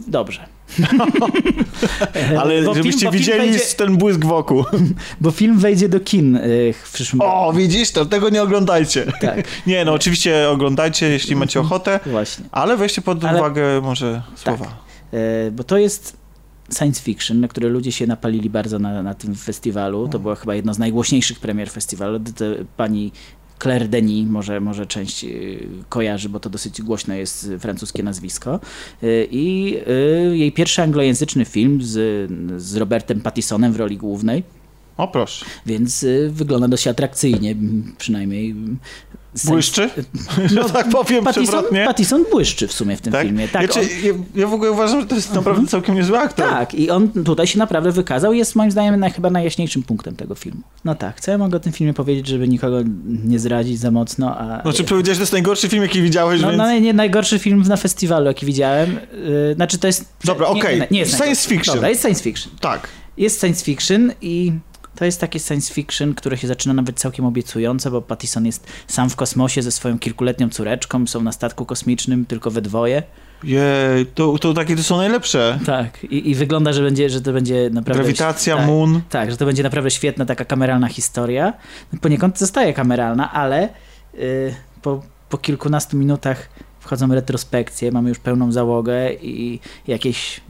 dobrze. 0.07 0.45
Ale 2.39 2.61
Bo 2.61 2.73
żebyście 2.75 2.99
film 2.99 3.11
widzieli 3.11 3.39
wejdzie- 3.51 3.75
ten 3.77 3.97
błysk 3.97 4.25
wokół. 4.25 4.63
Bo 5.21 5.31
film 5.31 5.59
wejdzie 5.59 5.89
do 5.89 5.99
kin 5.99 6.35
y, 6.35 6.73
w 6.83 6.91
przyszłym 6.93 7.21
roku. 7.21 7.33
O, 7.33 7.53
widzisz, 7.53 7.91
to 7.91 8.05
tego 8.05 8.29
nie 8.29 8.43
oglądajcie. 8.43 9.05
Tak. 9.21 9.43
Nie, 9.67 9.85
no 9.85 9.93
oczywiście 9.93 10.49
oglądajcie, 10.49 11.09
jeśli 11.09 11.35
macie 11.35 11.59
ochotę, 11.59 11.99
Właśnie. 12.05 12.45
ale 12.51 12.77
weźcie 12.77 13.01
pod 13.01 13.23
Ale- 13.25 13.39
uwagę 13.39 13.81
może 13.81 14.21
słowa. 14.35 14.65
E, 15.13 15.51
Bo 15.51 15.63
to 15.63 15.77
jest 15.77 16.17
science 16.77 17.01
fiction, 17.01 17.39
na 17.39 17.47
które 17.47 17.69
ludzie 17.69 17.91
się 17.91 18.07
napalili 18.07 18.49
bardzo 18.49 18.79
na, 18.79 19.03
na 19.03 19.13
tym 19.13 19.35
festiwalu. 19.35 20.07
To 20.07 20.19
była 20.19 20.35
chyba 20.35 20.55
jedno 20.55 20.73
z 20.73 20.77
najgłośniejszych 20.79 21.39
premier 21.39 21.69
festiwalu. 21.69 22.19
Pani 22.77 23.11
Claire 23.59 23.87
Denis 23.87 24.29
może, 24.29 24.61
może 24.61 24.85
część 24.85 25.23
y, 25.23 25.67
kojarzy, 25.89 26.29
bo 26.29 26.39
to 26.39 26.49
dosyć 26.49 26.81
głośne 26.81 27.17
jest 27.17 27.49
francuskie 27.59 28.03
nazwisko. 28.03 28.59
Y, 29.03 29.27
I 29.31 29.77
y, 30.31 30.37
jej 30.37 30.51
pierwszy 30.51 30.81
anglojęzyczny 30.81 31.45
film 31.45 31.79
z, 31.81 32.31
z 32.61 32.75
Robertem 32.75 33.21
Pattisonem 33.21 33.73
w 33.73 33.75
roli 33.75 33.97
głównej. 33.97 34.43
O 34.97 35.07
proszę. 35.07 35.45
Więc 35.65 36.03
y, 36.03 36.29
wygląda 36.33 36.67
dość 36.67 36.87
atrakcyjnie, 36.87 37.55
przynajmniej. 37.97 38.51
m, 38.51 38.77
sens- 39.35 39.49
Błyszczy? 39.49 39.89
Że 40.55 40.63
tak 40.63 40.89
powiem 40.89 41.23
Pattison. 41.23 41.63
Pattison 41.85 42.25
błyszczy 42.31 42.67
w 42.67 42.73
sumie 42.73 42.97
w 42.97 43.01
tym 43.01 43.13
Tak? 43.13 43.25
filmie. 43.27 43.47
Tak, 43.47 43.61
ja, 43.61 43.67
czy, 43.67 43.79
on, 43.79 43.85
ja, 44.03 44.13
ja 44.41 44.47
w 44.47 44.53
ogóle 44.53 44.71
uważam, 44.71 45.01
że 45.01 45.07
to 45.07 45.15
jest 45.15 45.33
naprawdę 45.33 45.67
całkiem 45.67 45.95
niezły 45.95 46.19
aktor. 46.19 46.49
tak, 46.49 46.73
i 46.75 46.89
on 46.89 47.09
tutaj 47.09 47.47
się 47.47 47.57
naprawdę 47.59 47.91
wykazał 47.91 48.33
jest 48.33 48.55
moim 48.55 48.71
zdaniem 48.71 48.99
naj, 48.99 49.11
chyba 49.11 49.29
najjaśniejszym 49.29 49.83
punktem 49.83 50.15
tego 50.15 50.35
filmu. 50.35 50.61
No 50.85 50.95
tak, 50.95 51.21
co 51.21 51.31
ja 51.31 51.37
mogę 51.37 51.57
o 51.57 51.59
tym 51.59 51.73
filmie 51.73 51.93
powiedzieć, 51.93 52.27
żeby 52.27 52.47
nikogo 52.47 52.79
nie 53.05 53.39
zrazić 53.39 53.79
za 53.79 53.91
mocno, 53.91 54.37
a... 54.37 54.61
Znaczy 54.61 54.83
powiedziałeś, 54.83 55.15
że 55.15 55.19
to 55.19 55.23
jest 55.23 55.33
najgorszy 55.33 55.69
film, 55.69 55.83
jaki 55.83 56.01
widziałeś, 56.01 56.41
no, 56.41 56.47
więc... 56.47 56.57
no 56.57 56.79
nie, 56.79 56.93
najgorszy 56.93 57.39
film 57.39 57.63
na 57.67 57.77
festiwalu, 57.77 58.25
jaki 58.25 58.45
widziałem. 58.45 58.93
Yy, 58.93 59.53
znaczy 59.55 59.77
to 59.77 59.87
jest... 59.87 60.05
Dobra, 60.25 60.53
nie, 60.53 60.59
okej. 60.59 60.79
nie, 60.79 60.87
nie 60.91 60.99
jest 60.99 61.11
Science 61.11 61.25
najgorszy. 61.25 61.49
fiction. 61.49 61.75
Dobra, 61.75 61.89
jest 61.89 62.01
science 62.01 62.23
fiction. 62.23 62.51
Tak. 62.59 62.87
Jest 63.17 63.39
science 63.41 63.65
fiction 63.65 64.11
i 64.21 64.53
to 64.95 65.05
jest 65.05 65.21
takie 65.21 65.39
science 65.39 65.73
fiction, 65.73 66.13
które 66.13 66.37
się 66.37 66.47
zaczyna 66.47 66.73
nawet 66.73 66.99
całkiem 66.99 67.25
obiecujące, 67.25 67.91
bo 67.91 68.01
Pattison 68.01 68.45
jest 68.45 68.67
sam 68.87 69.09
w 69.09 69.15
kosmosie 69.15 69.61
ze 69.61 69.71
swoją 69.71 69.99
kilkuletnią 69.99 70.49
córeczką, 70.49 71.07
są 71.07 71.21
na 71.21 71.31
statku 71.31 71.65
kosmicznym 71.65 72.25
tylko 72.25 72.51
we 72.51 72.61
dwoje. 72.61 73.03
Jej, 73.43 74.05
to, 74.05 74.37
to 74.39 74.53
takie 74.53 74.75
to 74.75 74.83
są 74.83 74.97
najlepsze. 74.97 75.59
Tak, 75.65 76.03
i, 76.03 76.29
i 76.29 76.35
wygląda, 76.35 76.73
że, 76.73 76.81
będzie, 76.81 77.09
że 77.09 77.21
to 77.21 77.33
będzie 77.33 77.69
naprawdę... 77.69 78.03
Grawitacja, 78.03 78.57
tak, 78.57 78.67
Moon. 78.67 79.01
Tak, 79.09 79.31
że 79.31 79.37
to 79.37 79.45
będzie 79.45 79.63
naprawdę 79.63 79.91
świetna 79.91 80.25
taka 80.25 80.45
kameralna 80.45 80.87
historia. 80.87 81.53
Poniekąd 82.01 82.39
zostaje 82.39 82.73
kameralna, 82.73 83.31
ale 83.31 83.69
y, 84.13 84.55
po, 84.81 85.01
po 85.29 85.37
kilkunastu 85.37 85.97
minutach 85.97 86.49
wchodzą 86.79 87.07
retrospekcje, 87.07 87.91
mamy 87.91 88.09
już 88.09 88.19
pełną 88.19 88.51
załogę 88.51 89.13
i 89.13 89.59
jakieś 89.87 90.41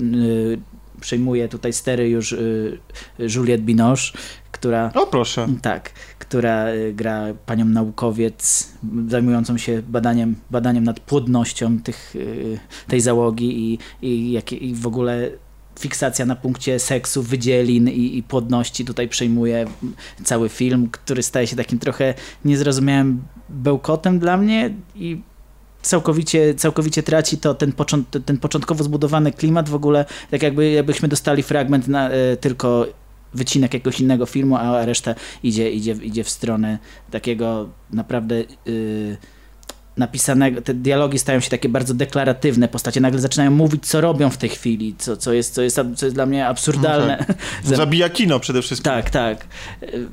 y, 0.00 0.58
przejmuje 1.00 1.48
tutaj 1.48 1.72
stery 1.72 2.08
już 2.08 2.32
y, 2.32 2.78
Juliette 3.18 3.64
Binoche, 3.64 4.12
która 4.52 4.90
O 4.94 5.06
proszę. 5.06 5.46
tak, 5.62 5.90
która 6.18 6.68
y, 6.68 6.92
gra 6.96 7.24
panią 7.46 7.64
naukowiec 7.64 8.68
zajmującą 9.08 9.58
się 9.58 9.82
badaniem, 9.88 10.36
badaniem 10.50 10.84
nad 10.84 11.00
płodnością 11.00 11.78
tych, 11.78 12.16
y, 12.16 12.58
tej 12.88 13.00
załogi 13.00 13.58
i, 13.72 13.78
i, 14.02 14.32
jakie- 14.32 14.56
i 14.58 14.74
w 14.74 14.86
ogóle 14.86 15.30
fiksacja 15.78 16.26
na 16.26 16.36
punkcie 16.36 16.78
seksu, 16.78 17.22
wydzielin 17.22 17.88
i, 17.88 18.18
i 18.18 18.22
płodności 18.22 18.84
tutaj 18.84 19.08
przejmuje 19.08 19.66
cały 20.24 20.48
film, 20.48 20.88
który 20.90 21.22
staje 21.22 21.46
się 21.46 21.56
takim 21.56 21.78
trochę 21.78 22.14
niezrozumiałym 22.44 23.22
bełkotem 23.48 24.18
dla 24.18 24.36
mnie 24.36 24.74
i 24.94 25.20
całkowicie, 25.82 26.54
całkowicie 26.54 27.02
traci 27.02 27.38
to 27.38 27.54
ten, 27.54 27.72
począt, 27.72 28.16
ten 28.26 28.38
początkowo 28.38 28.84
zbudowany 28.84 29.32
klimat 29.32 29.68
w 29.68 29.74
ogóle, 29.74 30.04
tak 30.30 30.42
jakby 30.42 30.70
jakbyśmy 30.70 31.08
dostali 31.08 31.42
fragment 31.42 31.88
na 31.88 32.10
y, 32.10 32.36
tylko 32.40 32.86
wycinek 33.34 33.74
jakiegoś 33.74 34.00
innego 34.00 34.26
filmu, 34.26 34.56
a 34.56 34.84
reszta 34.84 35.14
idzie, 35.42 35.70
idzie, 35.70 35.92
idzie 35.92 36.24
w 36.24 36.30
stronę 36.30 36.78
takiego 37.10 37.68
naprawdę 37.90 38.34
y, 38.66 39.16
napisanego, 39.96 40.62
te 40.62 40.74
dialogi 40.74 41.18
stają 41.18 41.40
się 41.40 41.50
takie 41.50 41.68
bardzo 41.68 41.94
deklaratywne, 41.94 42.68
postacie 42.68 43.00
nagle 43.00 43.20
zaczynają 43.20 43.50
mówić, 43.50 43.86
co 43.86 44.00
robią 44.00 44.30
w 44.30 44.36
tej 44.36 44.50
chwili, 44.50 44.94
co, 44.98 45.16
co, 45.16 45.32
jest, 45.32 45.54
co, 45.54 45.62
jest, 45.62 45.80
co 45.96 46.06
jest 46.06 46.16
dla 46.16 46.26
mnie 46.26 46.46
absurdalne. 46.46 47.24
No 47.70 47.76
Zabija 47.76 48.08
kino 48.08 48.40
przede 48.40 48.62
wszystkim. 48.62 48.92
Tak, 48.92 49.10
tak. 49.10 49.46
Y, 49.82 50.08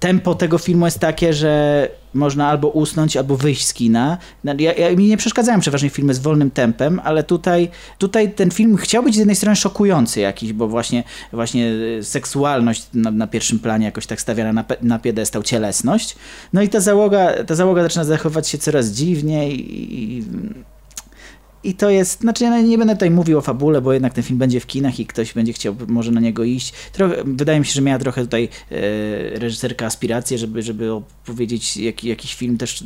Tempo 0.00 0.34
tego 0.34 0.58
filmu 0.58 0.84
jest 0.84 0.98
takie, 0.98 1.32
że 1.32 1.88
można 2.14 2.48
albo 2.48 2.68
usnąć, 2.68 3.16
albo 3.16 3.36
wyjść 3.36 3.66
z 3.66 3.74
kina. 3.74 4.18
No, 4.44 4.54
Ja, 4.58 4.72
ja, 4.72 4.96
mi 4.96 5.08
nie 5.08 5.16
przeszkadzają 5.16 5.60
przeważnie 5.60 5.90
filmy 5.90 6.14
z 6.14 6.18
wolnym 6.18 6.50
tempem, 6.50 7.00
ale 7.04 7.22
tutaj, 7.22 7.70
tutaj 7.98 8.34
ten 8.34 8.50
film 8.50 8.76
chciał 8.76 9.02
być 9.02 9.14
z 9.14 9.18
jednej 9.18 9.36
strony 9.36 9.56
szokujący 9.56 10.20
jakiś, 10.20 10.52
bo 10.52 10.68
właśnie, 10.68 11.04
właśnie 11.32 11.72
seksualność 12.02 12.86
na, 12.94 13.10
na 13.10 13.26
pierwszym 13.26 13.58
planie 13.58 13.84
jakoś 13.84 14.06
tak 14.06 14.20
stawiana 14.20 14.52
na, 14.52 14.64
na 14.82 14.98
piedestał, 14.98 15.42
cielesność. 15.42 16.16
No 16.52 16.62
i 16.62 16.68
ta 16.68 16.80
załoga, 16.80 17.44
ta 17.44 17.54
załoga 17.54 17.82
zaczyna 17.82 18.04
zachowywać 18.04 18.48
się 18.48 18.58
coraz 18.58 18.86
dziwniej 18.86 19.72
i, 19.74 20.18
i 20.18 20.24
to 21.74 21.90
jest, 21.90 22.20
znaczy 22.20 22.44
ja 22.44 22.60
nie 22.60 22.78
będę 22.78 22.94
tutaj 22.94 23.10
mówił 23.10 23.38
o 23.38 23.40
fabule, 23.40 23.80
bo 23.80 23.92
jednak 23.92 24.14
ten 24.14 24.24
film 24.24 24.38
będzie 24.38 24.60
w 24.60 24.66
kinach 24.66 25.00
i 25.00 25.06
ktoś 25.06 25.32
będzie 25.32 25.52
chciał 25.52 25.76
może 25.88 26.10
na 26.10 26.20
niego 26.20 26.44
iść. 26.44 26.72
Trochę, 26.92 27.16
wydaje 27.24 27.58
mi 27.60 27.66
się, 27.66 27.72
że 27.72 27.82
miała 27.82 27.98
trochę 27.98 28.20
tutaj 28.22 28.48
e, 28.70 29.38
reżyserka 29.38 29.86
aspiracje, 29.86 30.38
żeby, 30.38 30.62
żeby 30.62 30.92
opowiedzieć 30.92 31.76
jak, 31.76 32.04
jakiś 32.04 32.34
film 32.34 32.58
też, 32.58 32.82
e, 32.82 32.84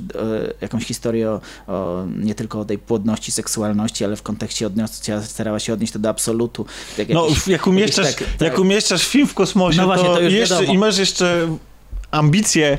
jakąś 0.61 0.85
historię 0.85 1.31
o, 1.31 1.41
o, 1.67 2.07
nie 2.19 2.35
tylko 2.35 2.61
o 2.61 2.65
tej 2.65 2.79
płodności, 2.79 3.33
seksualności, 3.33 4.05
ale 4.05 4.17
w 4.17 4.23
kontekście 4.23 4.67
odnioscia, 4.67 5.23
starała 5.23 5.59
się 5.59 5.73
odnieść 5.73 5.93
to 5.93 5.99
do 5.99 6.09
absolutu. 6.09 6.67
Tak 6.97 7.09
No, 7.09 7.27
jakiś- 7.29 7.49
jak 7.49 7.67
umieszczasz, 7.67 8.07
jakiś 8.07 8.27
tak- 8.39 8.41
jak 8.41 8.59
umieszczasz 8.59 9.07
film 9.09 9.27
w 9.27 9.35
kosmosie, 9.35 9.79
No 9.79 9.85
właśnie, 9.87 10.07
to, 10.07 10.15
to 10.15 10.21
już 10.21 10.33
jeszcze, 10.33 10.55
wiadomo. 10.55 10.73
i 10.75 10.79
masz 10.79 10.99
jeszcze 10.99 11.49
ambicje 12.11 12.79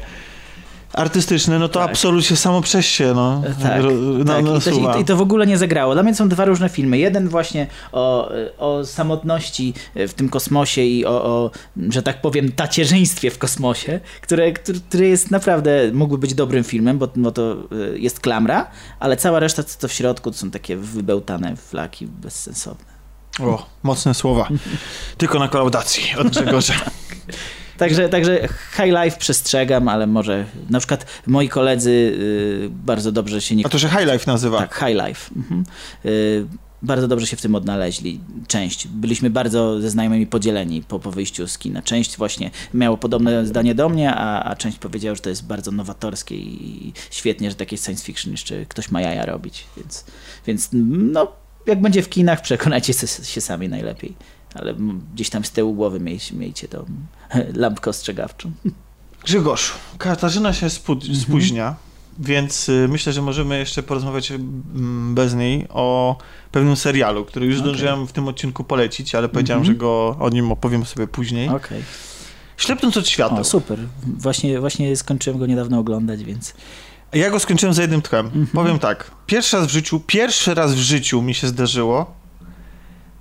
artystyczne, 0.93 1.59
no 1.59 1.69
to 1.69 1.83
absolut 1.83 2.25
się 2.25 2.35
samo 2.35 2.61
przez 2.61 2.85
się, 2.85 3.13
no. 3.13 3.41
Tak, 3.61 3.83
no, 3.83 4.25
tak. 4.25 4.45
no, 4.45 4.57
I, 4.57 4.61
to, 4.61 4.97
i, 4.97 5.01
I 5.01 5.05
to 5.05 5.15
w 5.15 5.21
ogóle 5.21 5.47
nie 5.47 5.57
zagrało. 5.57 5.93
Dla 5.93 6.03
mnie 6.03 6.15
są 6.15 6.29
dwa 6.29 6.45
różne 6.45 6.69
filmy. 6.69 6.97
Jeden 6.97 7.29
właśnie 7.29 7.67
o, 7.91 8.31
o 8.57 8.85
samotności 8.85 9.73
w 9.95 10.13
tym 10.13 10.29
kosmosie 10.29 10.81
i 10.81 11.05
o, 11.05 11.25
o, 11.25 11.51
że 11.89 12.03
tak 12.03 12.21
powiem, 12.21 12.51
tacierzyństwie 12.51 13.31
w 13.31 13.37
kosmosie, 13.37 13.99
które, 14.21 14.51
który, 14.51 14.79
który 14.79 15.07
jest 15.07 15.31
naprawdę, 15.31 15.91
mógłby 15.93 16.17
być 16.17 16.33
dobrym 16.33 16.63
filmem, 16.63 16.97
bo, 16.97 17.09
bo 17.15 17.31
to 17.31 17.55
y, 17.93 17.99
jest 17.99 18.19
klamra, 18.19 18.71
ale 18.99 19.17
cała 19.17 19.39
reszta, 19.39 19.63
co 19.63 19.79
to 19.79 19.87
w 19.87 19.93
środku, 19.93 20.31
to 20.31 20.37
są 20.37 20.51
takie 20.51 20.77
wybełtane 20.77 21.55
flaki 21.55 22.07
bezsensowne. 22.07 22.91
O, 23.39 23.65
mocne 23.83 24.13
słowa. 24.13 24.49
Tylko 25.17 25.39
na 25.39 25.47
kolaudacji 25.47 26.03
od 26.17 26.27
Grzegorza. 26.27 26.73
Także, 27.81 28.09
także 28.09 28.47
High 28.75 28.93
Life 29.03 29.17
przestrzegam, 29.17 29.87
ale 29.87 30.07
może 30.07 30.45
na 30.69 30.79
przykład 30.79 31.05
moi 31.27 31.49
koledzy 31.49 31.89
y, 31.89 32.69
bardzo 32.69 33.11
dobrze 33.11 33.41
się 33.41 33.55
nie... 33.55 33.65
A 33.65 33.69
to 33.69 33.79
się 33.79 33.89
High 33.89 34.11
Life 34.13 34.31
nazywa. 34.31 34.57
Tak, 34.57 34.75
High 34.75 35.07
Life. 35.07 35.31
Mhm. 35.35 35.63
Y, 36.05 36.45
bardzo 36.81 37.07
dobrze 37.07 37.27
się 37.27 37.37
w 37.37 37.41
tym 37.41 37.55
odnaleźli. 37.55 38.19
Część. 38.47 38.87
Byliśmy 38.87 39.29
bardzo 39.29 39.81
ze 39.81 39.89
znajomymi 39.89 40.27
podzieleni 40.27 40.83
po, 40.83 40.99
po 40.99 41.11
wyjściu 41.11 41.47
z 41.47 41.57
kina. 41.57 41.81
Część 41.81 42.17
właśnie 42.17 42.51
miało 42.73 42.97
podobne 42.97 43.45
zdanie 43.45 43.75
do 43.75 43.89
mnie, 43.89 44.13
a, 44.13 44.43
a 44.43 44.55
część 44.55 44.77
powiedziała, 44.77 45.15
że 45.15 45.21
to 45.21 45.29
jest 45.29 45.47
bardzo 45.47 45.71
nowatorskie 45.71 46.35
i 46.35 46.93
świetnie, 47.11 47.49
że 47.49 47.55
takie 47.55 47.77
science 47.77 48.05
fiction 48.05 48.31
jeszcze 48.31 48.65
ktoś 48.65 48.91
ma 48.91 49.01
jaja 49.01 49.25
robić. 49.25 49.63
Więc, 49.77 50.05
więc 50.47 50.69
no, 50.73 51.31
jak 51.67 51.81
będzie 51.81 52.01
w 52.01 52.09
kinach, 52.09 52.41
przekonajcie 52.41 52.93
się 53.23 53.41
sami 53.41 53.69
najlepiej. 53.69 54.15
Ale 54.55 54.75
gdzieś 55.13 55.29
tam 55.29 55.45
z 55.45 55.51
tyłu 55.51 55.73
głowy 55.73 55.99
miejcie, 55.99 56.35
miejcie 56.35 56.67
tą 56.67 56.85
lampkę 57.53 57.89
ostrzegawczą. 57.89 58.51
Grzegorz, 59.23 59.71
Katarzyna 59.97 60.53
się 60.53 60.67
spó- 60.67 61.15
spóźnia, 61.21 61.75
więc 62.19 62.69
y, 62.69 62.87
myślę, 62.89 63.13
że 63.13 63.21
możemy 63.21 63.57
jeszcze 63.59 63.83
porozmawiać 63.83 64.33
bez 65.13 65.33
niej 65.35 65.67
o 65.69 66.17
pewnym 66.51 66.75
serialu, 66.75 67.25
który 67.25 67.45
już 67.45 67.55
Okej. 67.55 67.63
zdążyłem 67.69 68.07
w 68.07 68.11
tym 68.11 68.27
odcinku 68.27 68.63
polecić, 68.63 69.15
ale 69.15 69.29
powiedziałem, 69.29 69.61
Mhm. 69.61 69.75
że 69.75 69.79
go 69.79 70.17
o 70.19 70.29
nim 70.29 70.51
opowiem 70.51 70.85
sobie 70.85 71.07
później. 71.07 71.49
Okej. 71.49 71.83
Ślepnąc 72.57 72.97
od 72.97 73.07
światła. 73.07 73.39
O, 73.39 73.43
super. 73.43 73.79
Właśnie, 74.17 74.59
właśnie 74.59 74.95
skończyłem 74.95 75.39
go 75.39 75.45
niedawno 75.45 75.79
oglądać, 75.79 76.23
więc... 76.23 76.53
Ja 77.13 77.29
go 77.29 77.39
skończyłem 77.39 77.73
za 77.73 77.81
jednym 77.81 78.01
tchem. 78.01 78.25
Mhm. 78.25 78.47
Powiem 78.47 78.79
tak, 78.79 79.11
pierwszy 79.25 79.57
raz 79.57 79.67
w 79.67 79.69
życiu, 79.69 79.99
pierwszy 80.07 80.53
raz 80.53 80.73
w 80.73 80.77
życiu 80.77 81.21
mi 81.21 81.33
się 81.33 81.47
zdarzyło, 81.47 82.13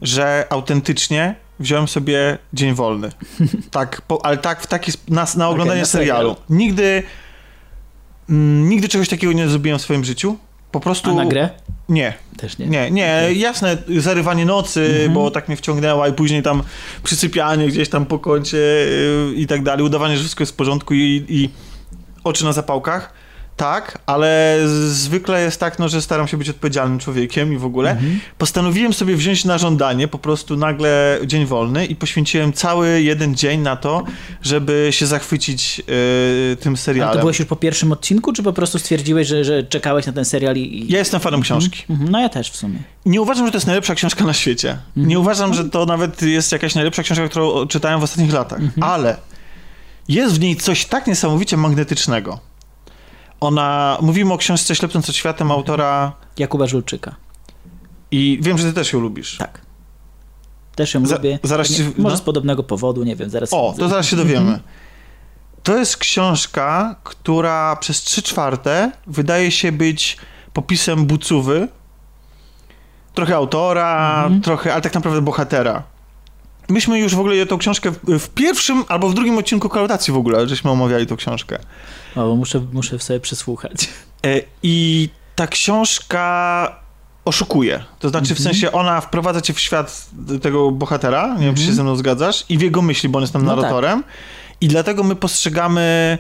że 0.03 0.47
autentycznie 0.51 1.35
wziąłem 1.61 1.89
sobie 1.89 2.39
dzień 2.53 2.75
wolny. 2.75 3.11
Tak, 3.71 4.03
po, 4.03 4.25
ale 4.27 4.37
tak 4.39 4.63
w 4.63 4.67
taki, 4.67 4.93
na, 5.09 5.27
na 5.37 5.49
oglądanie 5.49 5.81
na 5.81 5.87
serial. 5.87 6.17
serialu. 6.17 6.37
Nigdy, 6.51 7.03
mm, 8.31 8.69
nigdy 8.69 8.89
czegoś 8.89 9.09
takiego 9.09 9.33
nie 9.33 9.49
zrobiłem 9.49 9.79
w 9.79 9.83
swoim 9.83 10.05
życiu. 10.05 10.37
Po 10.73 10.81
prostu... 10.81 11.11
A 11.11 11.15
na 11.15 11.25
grę? 11.27 11.51
Nie. 11.89 12.15
Też 12.37 12.59
nie? 12.59 12.67
Nie, 12.67 12.91
nie, 12.91 13.29
jasne, 13.33 13.77
zarywanie 13.99 14.45
nocy, 14.45 14.87
Mhm. 14.91 15.13
bo 15.13 15.31
tak 15.31 15.49
mnie 15.49 15.57
wciągnęła 15.57 16.09
i 16.09 16.13
później 16.13 16.43
tam 16.43 16.63
przysypianie 17.03 17.67
gdzieś 17.69 17.89
tam 17.89 18.07
po 18.07 18.19
kącie 18.19 18.57
yy, 18.57 19.33
i 19.37 19.47
tak 19.47 19.63
dalej, 19.63 19.85
udawanie, 19.85 20.17
że 20.17 20.21
wszystko 20.21 20.43
jest 20.43 20.53
w 20.53 20.57
porządku 20.57 20.95
i, 20.95 21.25
i 21.29 21.51
oczy 22.25 22.45
na 22.45 22.53
zapałkach. 22.53 23.13
Tak, 23.61 23.99
ale 24.07 24.59
zwykle 24.89 25.43
jest 25.43 25.61
tak, 25.61 25.79
no, 25.79 25.89
że 25.89 26.03
staram 26.03 26.29
się 26.29 26.37
być 26.37 26.49
odpowiedzialnym 26.49 26.99
człowiekiem 26.99 27.53
i 27.53 27.57
w 27.57 27.65
ogóle. 27.65 27.91
Mhm. 27.91 28.21
Postanowiłem 28.39 28.93
sobie 28.93 29.17
wziąć 29.17 29.45
na 29.45 29.59
żądanie 29.59 30.09
po 30.09 30.19
prostu 30.19 30.57
nagle 30.57 31.19
dzień 31.27 31.47
wolny 31.47 31.87
i 31.87 31.97
poświęciłem 31.97 32.53
cały 32.53 33.03
jeden 33.03 33.35
dzień 33.35 33.61
na 33.61 33.77
to, 33.77 34.05
żeby 34.43 34.89
się 34.91 35.07
zachwycić 35.07 35.79
yy, 35.79 35.85
tym 36.61 36.73
Ale 36.73 36.77
serialem. 36.77 37.15
to 37.15 37.21
byłeś 37.21 37.39
już 37.39 37.49
po 37.49 37.57
pierwszym 37.57 37.93
odcinku, 37.93 38.33
czy 38.33 38.43
po 38.43 38.53
prostu 38.53 38.79
stwierdziłeś, 38.79 39.29
że, 39.29 39.45
że 39.45 39.63
czekałeś 39.63 40.07
na 40.07 40.13
ten 40.13 40.25
serial 40.25 40.57
i... 40.57 40.93
Ja 40.93 40.99
jestem 40.99 41.21
fanem 41.21 41.41
książki. 41.41 41.85
Mhm, 41.91 42.11
No 42.11 42.21
ja 42.21 42.29
też 42.29 42.51
w 42.51 42.57
sumie. 42.57 42.79
Nie 43.07 43.21
uważam, 43.21 43.47
że 43.47 43.53
to 43.53 43.57
jest 43.57 43.67
najlepsza 43.67 43.95
książka 43.95 44.25
na 44.25 44.33
świecie. 44.33 44.71
Mhm. 44.71 45.09
Nie 45.09 45.19
uważam, 45.19 45.55
że 45.55 45.65
to 45.65 45.87
nawet 45.87 46.23
jest 46.23 46.53
jakaś 46.53 46.75
najlepsza 46.75 47.03
książka, 47.03 47.29
którą 47.29 47.67
czytałem 47.67 48.01
w 48.01 48.03
ostatnich 48.03 48.33
latach. 48.33 48.61
Mhm. 48.61 48.83
Ale 48.83 49.17
jest 50.09 50.35
w 50.35 50.41
niej 50.41 50.57
coś 50.57 50.85
tak 50.85 51.07
niesamowicie 51.07 51.57
magnetycznego. 51.57 52.50
Ona, 53.41 53.99
mówimy 54.01 54.33
o 54.33 54.39
książce 54.39 54.75
Ślepnąc 54.75 55.11
od 55.11 55.17
światem 55.17 55.51
autora 55.51 56.13
Jakuba 56.39 56.67
Żulczyka. 56.67 57.15
i 58.11 58.39
wiem, 58.43 58.59
że 58.59 58.65
ty 58.69 58.73
też 58.73 58.93
ją 58.93 59.01
lubisz. 59.01 59.37
Tak. 59.39 59.61
Też 60.75 60.95
ją 60.95 61.07
Za- 61.07 61.17
lubię. 61.17 61.39
zaraz 61.43 61.71
Nie- 61.71 61.77
ci- 61.77 61.83
Może 61.85 62.15
no. 62.15 62.17
z 62.17 62.21
podobnego 62.21 62.63
powodu, 62.63 63.05
nie 63.05 63.17
wiem, 63.17 63.31
zaraz... 63.31 63.53
O, 63.53 63.75
to 63.79 63.89
zaraz 63.89 64.07
się 64.07 64.17
dowiemy. 64.17 64.61
To 65.63 65.77
jest 65.79 65.97
książka, 65.97 66.97
która 67.05 67.77
przez 67.77 68.03
trzy 68.03 68.23
czwarte 68.23 68.93
wydaje 69.07 69.51
się 69.51 69.73
być 69.73 70.17
popisem 70.53 71.07
bucówy. 71.07 71.69
Trochę 73.15 73.37
autora, 73.37 74.31
trochę, 74.43 74.73
ale 74.73 74.83
tak 74.83 74.95
naprawdę 74.95 75.21
bohatera. 75.23 75.83
Myśmy 76.69 76.99
już 76.99 77.15
w 77.15 77.21
ogóle 77.21 77.47
tą 77.47 77.59
książkę 77.59 77.91
w, 77.91 78.19
w 78.19 78.29
pierwszym 78.29 78.85
albo 78.89 79.09
w 79.09 79.15
drugim 79.15 79.39
odcinku 79.39 79.69
kolaudacji 79.69 80.13
w 80.13 80.17
ogóle, 80.17 80.49
żeśmy 80.49 80.71
omawiali 80.71 81.07
tą 81.07 81.17
książkę. 81.17 81.59
O, 82.17 82.21
bo 82.27 82.37
muszę, 82.37 82.61
muszę 82.73 82.99
sobie 82.99 83.21
przesłuchać. 83.21 83.89
E, 84.27 84.41
I 84.63 85.09
ta 85.37 85.47
książka 85.47 86.77
oszukuje. 87.25 87.85
To 87.99 88.09
znaczy, 88.09 88.27
w 88.35 88.39
Mhm. 88.39 88.45
sensie 88.45 88.73
ona 88.73 89.01
wprowadza 89.01 89.41
cię 89.41 89.53
w 89.55 89.61
świat 89.61 90.07
tego 90.43 90.71
bohatera, 90.71 91.35
nie 91.39 91.47
wiem, 91.47 91.55
czy 91.55 91.63
się 91.63 91.73
ze 91.73 91.83
mną 91.83 91.97
zgadzasz, 91.97 92.45
i 92.49 92.59
w 92.59 92.61
jego 92.63 92.83
myśli, 92.83 93.09
bo 93.09 93.19
on 93.19 93.23
jest 93.23 93.33
tam 93.33 93.43
Mhm. 93.43 93.57
No 93.57 93.63
narratorem. 93.63 94.05
I 94.61 94.69
dlatego 94.69 95.03
my 95.03 95.17
postrzegamy 95.17 96.19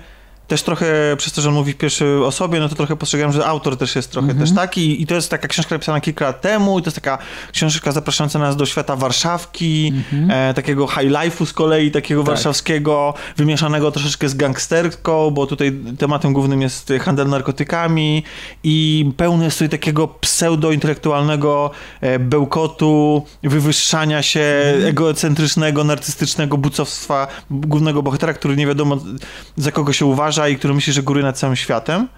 też 0.50 0.62
trochę, 0.62 0.86
przez 1.16 1.32
to, 1.32 1.42
że 1.42 1.48
on 1.48 1.54
mówi 1.54 1.72
w 1.72 1.76
pierwszej 1.76 2.18
osobie, 2.18 2.60
no 2.60 2.68
to 2.68 2.74
trochę 2.74 2.96
postrzegam, 2.96 3.32
że 3.32 3.46
autor 3.46 3.76
też 3.76 3.96
jest 3.96 4.10
trochę 4.10 4.30
Mhm. 4.30 4.46
też 4.46 4.56
taki. 4.56 5.02
I 5.02 5.06
to 5.06 5.14
jest 5.14 5.30
taka 5.30 5.48
książka 5.48 5.74
napisana 5.74 6.00
kilka 6.00 6.24
lat 6.24 6.40
temu, 6.40 6.78
i 6.78 6.82
to 6.82 6.86
jest 6.86 6.94
taka 6.94 7.18
książka 7.52 7.92
zapraszająca 7.92 8.38
nas 8.38 8.56
do 8.56 8.66
świata 8.66 8.96
Warszawki, 8.96 9.92
e, 10.30 10.54
takiego 10.54 10.86
high 10.86 11.10
life'u 11.10 11.46
z 11.46 11.52
kolei, 11.52 11.90
takiego. 11.90 12.22
Tak. 12.22 12.28
warszawskiego, 12.34 13.14
wymieszanego 13.36 13.90
troszeczkę 13.90 14.28
z 14.28 14.34
gangsterką, 14.34 15.30
bo 15.30 15.46
tutaj 15.46 15.72
tematem 15.98 16.32
głównym 16.32 16.62
jest 16.62 16.92
handel 17.00 17.28
narkotykami 17.28 18.24
i 18.64 19.10
pełny 19.16 19.44
jest 19.44 19.56
tutaj 19.56 19.68
takiego 19.68 20.08
pseudo-intelektualnego 20.08 21.70
e, 22.00 22.18
bełkotu, 22.18 23.26
wywyższania 23.42 24.22
się, 24.22 24.44
egocentrycznego, 24.86 25.84
narcystycznego 25.84 26.56
bucowstwa 26.58 27.26
głównego 27.50 28.02
bohatera, 28.02 28.32
który 28.32 28.56
nie 28.56 28.66
wiadomo 28.66 28.98
za 29.56 29.72
kogo 29.72 29.92
się 29.92 30.06
uważa 30.06 30.39
i 30.48 30.56
który 30.56 30.74
myśli, 30.74 30.92
że 30.92 31.02
góruje 31.02 31.24
nad 31.24 31.38
całym 31.38 31.56
światem, 31.56 32.08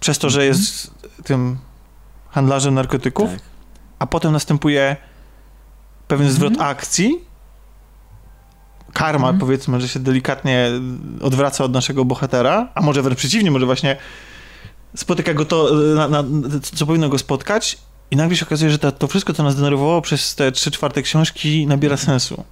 przez 0.00 0.18
to, 0.18 0.30
że 0.30 0.46
jest 0.46 0.90
tym 1.24 1.58
handlarzem 2.30 2.74
narkotyków, 2.74 3.30
Tak. 3.30 3.40
a 3.98 4.06
potem 4.06 4.32
następuje 4.32 4.96
pewien 6.08 6.30
zwrot 6.30 6.52
akcji, 6.58 7.20
karma, 8.92 9.32
powiedzmy, 9.32 9.80
że 9.80 9.88
się 9.88 10.00
delikatnie 10.00 10.68
odwraca 11.20 11.64
od 11.64 11.72
naszego 11.72 12.04
bohatera, 12.04 12.68
a 12.74 12.80
może 12.82 13.02
wręcz 13.02 13.18
przeciwnie, 13.18 13.50
może 13.50 13.66
właśnie 13.66 13.96
spotyka 14.96 15.34
go 15.34 15.44
to, 15.44 15.70
na, 15.94 16.08
na, 16.08 16.24
co 16.62 16.86
powinno 16.86 17.08
go 17.08 17.18
spotkać 17.18 17.78
i 18.10 18.16
nagle 18.16 18.36
się 18.36 18.46
okazuje, 18.46 18.70
że 18.70 18.78
to, 18.78 18.92
to 18.92 19.06
wszystko, 19.06 19.32
co 19.32 19.42
nas 19.42 19.56
denerwowało 19.56 20.02
przez 20.02 20.34
te 20.34 20.52
trzy 20.52 20.70
czwarte 20.70 21.02
książki 21.02 21.66
nabiera 21.66 21.96
sensu. 21.96 22.44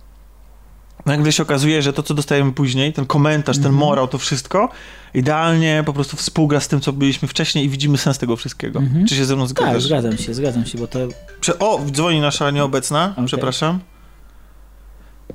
Nagle 1.07 1.33
się 1.33 1.43
okazuje, 1.43 1.83
że 1.83 1.93
to, 1.93 2.03
co 2.03 2.15
dostajemy 2.15 2.53
później, 2.53 2.93
ten 2.93 3.07
komentarz, 3.07 3.57
ten 3.57 3.67
Mhm. 3.67 3.81
morał, 3.81 4.09
to 4.09 4.19
wszystko, 4.19 4.69
idealnie 5.15 5.83
po 5.87 5.93
prostu 5.93 6.17
współgra 6.17 6.61
z 6.61 6.69
tym, 6.69 6.81
co 6.81 6.93
byliśmy 6.93 7.29
wcześniej 7.29 7.65
i 7.65 7.69
widzimy 7.69 7.99
sens 7.99 8.19
tego 8.19 8.37
wszystkiego. 8.37 8.79
Mhm. 8.79 9.07
Czy 9.07 9.17
się 9.17 9.25
ze 9.25 9.37
mną 9.37 9.45
Tak, 9.49 9.51
zgadzasz? 9.51 9.83
zgadzam 9.83 10.19
się, 10.19 10.35
zgadzam 10.35 10.67
się, 10.67 10.79
bo 10.79 10.87
to 10.87 10.99
Prze- 11.41 11.59
o, 11.59 11.81
dzwoni 11.93 12.21
nasza 12.21 12.51
nieobecna, 12.51 13.09
Okej. 13.13 13.27
przepraszam. 13.27 13.81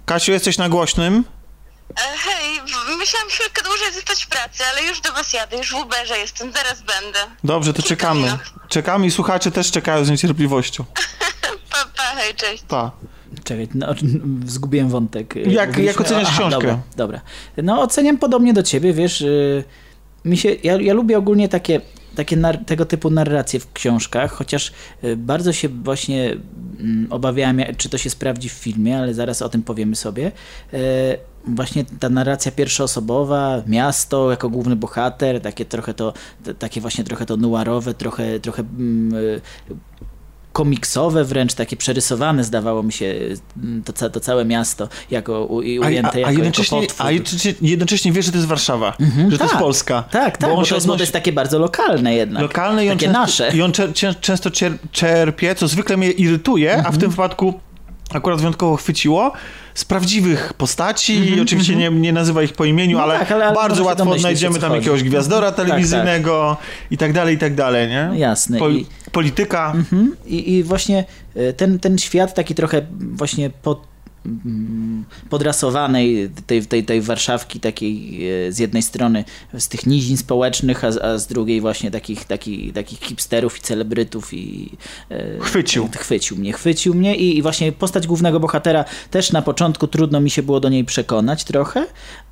Kasiu, 0.05 0.31
jesteś 0.31 0.57
na 0.57 0.69
głośnym? 0.69 1.23
E, 1.89 2.17
Hej, 2.17 2.59
myślałam 2.97 3.29
chwilkę 3.29 3.61
dłużej 3.63 3.93
zostać 3.93 4.23
w 4.25 4.27
pracy, 4.27 4.63
ale 4.71 4.83
już 4.87 5.01
do 5.01 5.11
was 5.13 5.33
jadę, 5.33 5.57
już 5.57 5.71
w 5.71 5.75
Uberze 5.75 6.17
jestem, 6.17 6.51
zaraz 6.53 6.77
będę. 6.81 7.19
Dobrze, 7.43 7.73
to 7.73 7.81
czekamy. 7.83 8.37
Czekamy 8.69 9.05
i 9.05 9.11
słuchacze 9.11 9.51
też 9.51 9.71
czekają 9.71 10.05
z 10.05 10.09
niecierpliwością. 10.09 10.85
Pa, 11.71 11.77
pa, 11.97 12.03
hej, 12.03 12.35
cześć. 12.35 12.63
Pa. 12.67 12.91
Czekaj, 13.43 13.67
no, 13.75 13.88
zgubiłem 14.45 14.90
wątek. 14.90 15.35
Jak- 15.35 15.47
jak 15.53 15.69
Mówiliśmy- 15.69 16.06
oceniasz 16.06 16.29
książkę? 16.31 16.49
Dobra, 16.51 16.79
dobra. 16.97 17.22
No 17.63 17.81
oceniam 17.81 18.17
podobnie 18.17 18.53
do 18.53 18.63
ciebie, 18.63 18.93
wiesz, 18.93 19.22
y, 19.22 19.63
mi 20.25 20.38
się, 20.38 20.49
ja, 20.63 20.81
ja 20.81 20.93
lubię 20.93 21.17
ogólnie 21.17 21.49
takie, 21.49 21.81
takie 22.15 22.38
nar- 22.38 22.65
tego 22.65 22.85
typu 22.85 23.09
narracje 23.09 23.59
w 23.59 23.74
książkach, 23.74 24.31
chociaż 24.31 24.72
y, 25.03 25.17
bardzo 25.17 25.53
się 25.53 25.69
właśnie 25.69 26.31
mm, 26.79 27.07
obawiałem, 27.09 27.59
jak- 27.59 27.77
czy 27.77 27.90
to 27.90 27.97
się 27.97 28.09
sprawdzi 28.09 28.49
w 28.49 28.53
filmie, 28.53 28.97
ale 28.97 29.13
zaraz 29.13 29.41
o 29.41 29.49
tym 29.49 29.61
powiemy 29.63 29.95
sobie. 29.95 30.31
Y, 30.74 30.77
Właśnie 31.47 31.85
ta 31.99 32.09
narracja 32.09 32.51
pierwszoosobowa, 32.51 33.63
miasto 33.67 34.31
jako 34.31 34.49
główny 34.49 34.75
bohater, 34.75 35.41
takie 35.41 35.65
trochę 35.65 35.93
to, 35.93 36.13
takie 36.59 36.81
właśnie 36.81 37.03
trochę 37.03 37.25
to 37.25 37.38
noirowe, 37.38 37.93
trochę, 37.93 38.40
trochę 38.40 38.61
mm, 38.63 39.13
y, 39.13 39.41
komiksowe 40.53 41.23
wręcz, 41.23 41.53
takie 41.53 41.77
przerysowane 41.77 42.43
zdawało 42.43 42.83
mi 42.83 42.93
się 42.93 43.15
mm, 43.63 43.83
to, 43.83 44.09
to 44.09 44.19
całe 44.19 44.45
miasto 44.45 44.89
jako 45.11 45.45
u, 45.45 45.59
A, 45.59 45.87
ujęte 45.87 46.09
a, 46.11 46.15
a, 46.15 46.19
jako, 46.19 46.31
jednocześnie, 46.31 46.77
jako 46.77 46.87
potwór. 46.89 47.05
a 47.07 47.11
jednocześnie, 47.11 47.53
jednocześnie 47.61 48.11
wiesz, 48.11 48.25
że 48.25 48.31
to 48.31 48.37
jest 48.37 48.47
Warszawa, 48.49 48.93
że 49.29 49.37
to 49.37 49.43
jest 49.43 49.53
tak. 49.53 49.61
Polska. 49.61 50.03
Tak, 50.11 50.37
tak, 50.37 50.49
Bo 50.49 50.55
bo, 50.55 50.65
to 50.65 50.75
jest, 50.75 50.87
bo 50.87 50.93
to 50.93 50.97
odnosi- 50.97 50.99
jest 51.01 51.13
takie 51.13 51.31
bardzo 51.33 51.59
lokalne 51.59 52.15
jednak. 52.15 52.43
lokalny 52.43 52.85
i 52.85 52.89
on 52.89 52.97
takie 52.97 53.05
często, 53.05 53.21
nasze. 53.21 53.57
I 53.57 53.61
on 53.61 53.71
często 54.21 54.49
czerpie, 54.91 55.55
co 55.55 55.67
zwykle 55.67 55.97
mnie 55.97 56.11
irytuje, 56.11 56.71
a 56.73 56.75
w 56.75 56.79
Mhm. 56.79 56.99
tym 56.99 57.09
wypadku 57.09 57.59
akurat 58.13 58.39
wyjątkowo 58.39 58.75
chwyciło, 58.75 59.31
z 59.75 59.85
prawdziwych 59.85 60.53
postaci 60.53 61.17
Mhm, 61.17 61.37
i 61.37 61.41
oczywiście 61.41 61.75
nie, 61.75 61.89
nie 61.89 62.13
nazywa 62.13 62.43
ich 62.43 62.53
po 62.53 62.65
imieniu, 62.65 62.97
No 62.97 63.03
ale, 63.03 63.19
tak, 63.19 63.31
ale- 63.31 63.53
bardzo 63.53 63.83
łatwo 63.83 63.97
domyślić, 64.05 64.21
znajdziemy 64.21 64.51
o 64.51 64.55
co 64.55 64.61
tam 64.61 64.69
chodzi. 64.69 64.79
jakiegoś 64.79 65.03
gwiazdora 65.03 65.47
Tak, 65.51 65.55
tak. 65.55 65.65
telewizyjnego 65.65 66.57
i 66.91 66.97
tak 66.97 67.13
dalej, 67.13 67.35
i 67.35 67.37
tak 67.37 67.55
dalej, 67.55 67.87
nie? 67.89 68.09
Jasne. 68.15 68.59
Pol- 68.59 68.75
I- 68.75 68.85
polityka. 69.11 69.71
Mhm. 69.75 70.15
I, 70.25 70.53
I 70.53 70.63
właśnie 70.63 71.05
y, 71.37 71.53
ten, 71.53 71.79
ten 71.79 71.97
świat 71.97 72.33
taki 72.33 72.55
trochę 72.55 72.81
właśnie 72.99 73.49
pod, 73.49 73.77
mm, 73.77 73.90
podrasowanej 75.29 76.29
tej, 76.47 76.65
tej, 76.65 76.83
tej 76.83 77.01
Warszawki 77.01 77.59
takiej 77.59 78.27
e, 78.47 78.51
z 78.51 78.59
jednej 78.59 78.83
strony 78.83 79.23
z 79.57 79.67
tych 79.67 79.85
nizin 79.85 80.17
społecznych, 80.17 80.83
a, 80.85 80.91
z- 80.91 80.97
a 80.97 81.17
z 81.17 81.27
drugiej 81.27 81.61
właśnie 81.61 81.91
takich, 81.91 82.25
takich, 82.25 82.73
takich 82.73 82.99
hipsterów 82.99 83.57
i 83.57 83.61
celebrytów 83.61 84.33
i 84.33 84.69
e, 85.11 85.39
Chwycił. 85.39 85.89
chwycił 85.99 86.37
mnie, 86.37 86.53
chwycił 86.53 86.93
mnie 86.93 87.15
i, 87.15 87.37
i 87.37 87.41
właśnie 87.41 87.71
postać 87.71 88.07
głównego 88.07 88.39
bohatera 88.39 88.85
też 89.11 89.31
na 89.31 89.41
początku 89.41 89.87
trudno 89.87 90.21
mi 90.21 90.29
się 90.29 90.43
było 90.43 90.59
do 90.59 90.69
niej 90.69 90.85
przekonać 90.85 91.43
trochę, 91.43 91.85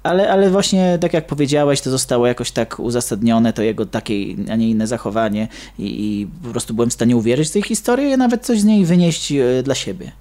ale, 0.04 0.32
ale 0.32 0.50
właśnie 0.50 0.98
tak 1.02 1.14
jak 1.14 1.28
powiedziałeś, 1.28 1.82
to 1.82 1.90
zostało 1.92 2.28
jakoś 2.28 2.52
tak 2.52 2.80
uzasadnione, 2.80 3.54
to 3.54 3.62
jego 3.64 3.86
takie, 3.86 4.14
a 4.52 4.56
nie 4.56 4.70
inne 4.70 4.88
zachowanie 4.88 5.48
i, 5.80 5.84
i 6.22 6.28
po 6.44 6.50
prostu 6.50 6.74
byłem 6.74 6.90
w 6.90 6.94
stanie 6.94 7.18
uwierzyć 7.18 7.50
w 7.50 7.52
tej 7.52 7.64
historii 7.64 8.12
i 8.12 8.18
nawet 8.18 8.46
coś 8.46 8.60
z 8.60 8.66
niej 8.66 8.86
wynieść 8.86 9.32
e, 9.32 9.64
dla 9.64 9.76
siebie. 9.76 10.12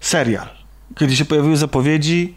Serial. 0.00 0.59
Kiedy 0.98 1.16
się 1.16 1.24
pojawiły 1.24 1.56
zapowiedzi, 1.56 2.36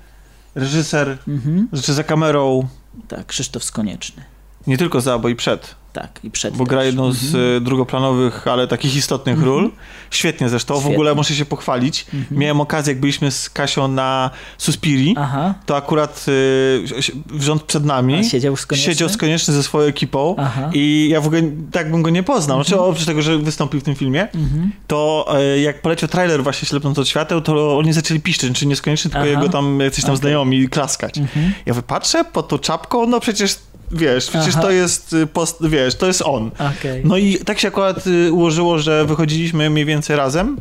reżyser 0.55 1.17
Mhm. 1.27 1.67
rzeczy 1.73 1.93
za 1.93 2.03
kamerą, 2.03 2.67
Tak, 3.07 3.25
Krzysztof 3.25 3.63
Skonieczny. 3.63 4.23
nie 4.67 4.77
tylko 4.77 5.01
za, 5.01 5.19
bo 5.19 5.29
i 5.29 5.35
przed. 5.35 5.75
Tak, 5.93 6.19
i 6.23 6.31
przed 6.31 6.57
Bo 6.57 6.63
też. 6.65 6.69
gra 6.69 6.83
jedną 6.83 7.11
z 7.11 7.23
Mhm. 7.35 7.57
e, 7.57 7.61
drugoplanowych, 7.61 8.47
ale 8.47 8.67
takich 8.67 8.95
istotnych 8.95 9.35
Mhm. 9.35 9.51
ról. 9.51 9.71
Świetnie 10.11 10.49
zresztą, 10.49 10.73
w 10.73 10.77
Świetnie. 10.77 10.95
ogóle 10.95 11.15
muszę 11.15 11.33
się 11.35 11.45
pochwalić. 11.45 12.05
Mhm. 12.13 12.39
Miałem 12.41 12.61
okazję, 12.61 12.91
jak 12.93 12.99
byliśmy 13.01 13.31
z 13.31 13.49
Kasią 13.49 13.87
na 13.87 14.29
Suspiri, 14.57 15.15
Aha. 15.17 15.53
to 15.65 15.75
akurat 15.77 16.25
y, 16.27 16.83
rząd 17.39 17.63
przed 17.63 17.85
nami 17.85 18.15
A 18.15 18.23
siedział 18.23 18.57
z 18.57 18.65
Konieczny? 18.65 18.91
siedział 18.93 19.09
z 19.09 19.17
Konieczny 19.17 19.53
ze 19.53 19.63
swoją 19.63 19.87
ekipą 19.87 20.35
Aha. 20.39 20.69
i 20.73 21.07
ja 21.11 21.21
w 21.21 21.27
ogóle 21.27 21.41
tak 21.71 21.91
bym 21.91 22.01
go 22.01 22.09
nie 22.09 22.23
poznał. 22.23 22.57
Znaczy, 22.57 22.73
Mhm. 22.75 22.89
oprócz 22.91 23.05
tego, 23.05 23.21
że 23.21 23.37
wystąpił 23.37 23.79
w 23.79 23.83
tym 23.83 23.95
filmie, 23.95 24.21
Mhm. 24.35 24.71
to 24.87 25.25
e, 25.39 25.59
jak 25.59 25.81
poleciał 25.81 26.09
trailer 26.09 26.43
właśnie 26.43 26.67
Ślepnąc 26.67 26.99
od 26.99 27.07
świateł, 27.07 27.41
to 27.41 27.77
oni 27.77 27.93
zaczęli 27.93 28.19
piszczeć, 28.19 28.59
czy 28.59 28.65
nie 28.67 28.75
tylko 28.75 29.17
Aha. 29.17 29.27
jego 29.27 29.49
tam 29.49 29.79
jacyś 29.79 30.03
tam 30.03 30.11
Okej. 30.11 30.21
znajomi 30.21 30.69
klaskać. 30.69 31.17
Mhm. 31.17 31.53
Ja 31.65 31.73
wypatrzę 31.73 32.23
pod 32.23 32.47
tą 32.47 32.59
czapką, 32.59 33.07
no 33.07 33.19
przecież 33.19 33.55
wiesz, 33.93 34.27
przecież 34.29 34.53
Aha. 34.53 34.61
to 34.61 34.71
jest 34.71 35.13
y, 35.13 35.27
post, 35.27 35.67
wiesz, 35.67 35.95
to 35.95 36.07
jest 36.07 36.21
on. 36.25 36.51
Okej. 36.79 37.01
No 37.05 37.17
i 37.17 37.37
tak 37.37 37.59
się 37.59 37.67
akurat 37.67 38.07
y, 38.07 38.31
ułożyło, 38.31 38.79
że 38.79 39.05
wychodziliśmy 39.05 39.69
mniej 39.69 39.85
więcej 39.85 40.15
razem 40.15 40.57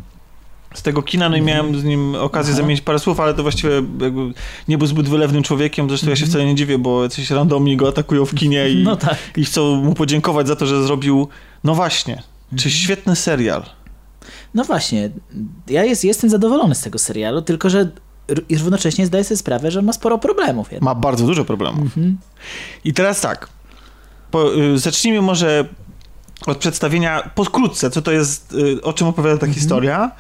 z 0.75 0.83
tego 0.83 1.03
kina, 1.03 1.29
no 1.29 1.37
i 1.37 1.43
miałem 1.43 1.81
z 1.81 1.85
nim 1.85 2.15
okazję 2.15 2.27
Mhm. 2.29 2.47
Aha. 2.55 2.57
zamienić 2.57 2.81
parę 2.81 2.99
słów, 2.99 3.21
ale 3.21 3.35
to 3.35 3.43
właściwie 3.43 3.75
jakby 3.75 4.33
nie 4.69 4.79
był 4.79 4.87
zbyt 4.87 5.09
wylewnym 5.09 5.43
człowiekiem, 5.43 5.89
zresztą 5.89 6.11
ja 6.11 6.17
się 6.17 6.21
Mhm. 6.25 6.31
wcale 6.31 6.47
nie 6.47 6.55
dziwię, 6.55 6.79
bo 6.79 7.03
jacyś 7.03 7.31
randomi 7.31 7.77
go 7.77 7.89
atakują 7.89 8.27
w 8.27 8.35
kinie 8.35 8.69
i, 8.71 8.83
No 8.85 8.97
tak. 8.97 9.17
i 9.37 9.45
chcą 9.45 9.75
mu 9.77 9.95
podziękować 9.95 10.47
za 10.49 10.57
to, 10.57 10.67
że 10.67 10.83
zrobił, 10.83 11.29
no 11.65 11.75
właśnie, 11.75 12.15
czy 12.51 12.53
Mhm. 12.69 12.71
świetny 12.71 13.17
serial. 13.17 13.63
No 14.55 14.65
właśnie, 14.65 15.11
ja 15.69 15.85
jest, 15.85 16.05
jestem 16.05 16.31
zadowolony 16.31 16.75
z 16.75 16.81
tego 16.81 16.99
serialu, 16.99 17.43
tylko 17.43 17.71
że 17.71 17.91
r- 18.29 18.45
równocześnie 18.59 19.07
zdaję 19.07 19.25
sobie 19.25 19.39
sprawę, 19.39 19.71
że 19.71 19.83
ma 19.83 19.93
sporo 19.93 20.19
problemów. 20.19 20.73
Jednak. 20.73 20.83
Ma 20.83 21.01
bardzo 21.01 21.27
dużo 21.27 21.45
problemów. 21.45 21.83
Mhm. 21.83 22.19
I 22.85 22.95
teraz 22.95 23.21
tak, 23.21 23.49
po, 24.31 24.55
y, 24.55 24.79
zacznijmy 24.79 25.23
może 25.23 25.69
od 26.47 26.59
przedstawienia 26.59 27.31
pokrótce, 27.35 27.91
co 27.91 28.03
to 28.03 28.13
jest, 28.13 28.53
y, 28.53 28.83
o 28.83 28.93
czym 28.93 29.07
opowiada 29.07 29.39
ta 29.39 29.47
historia, 29.47 30.11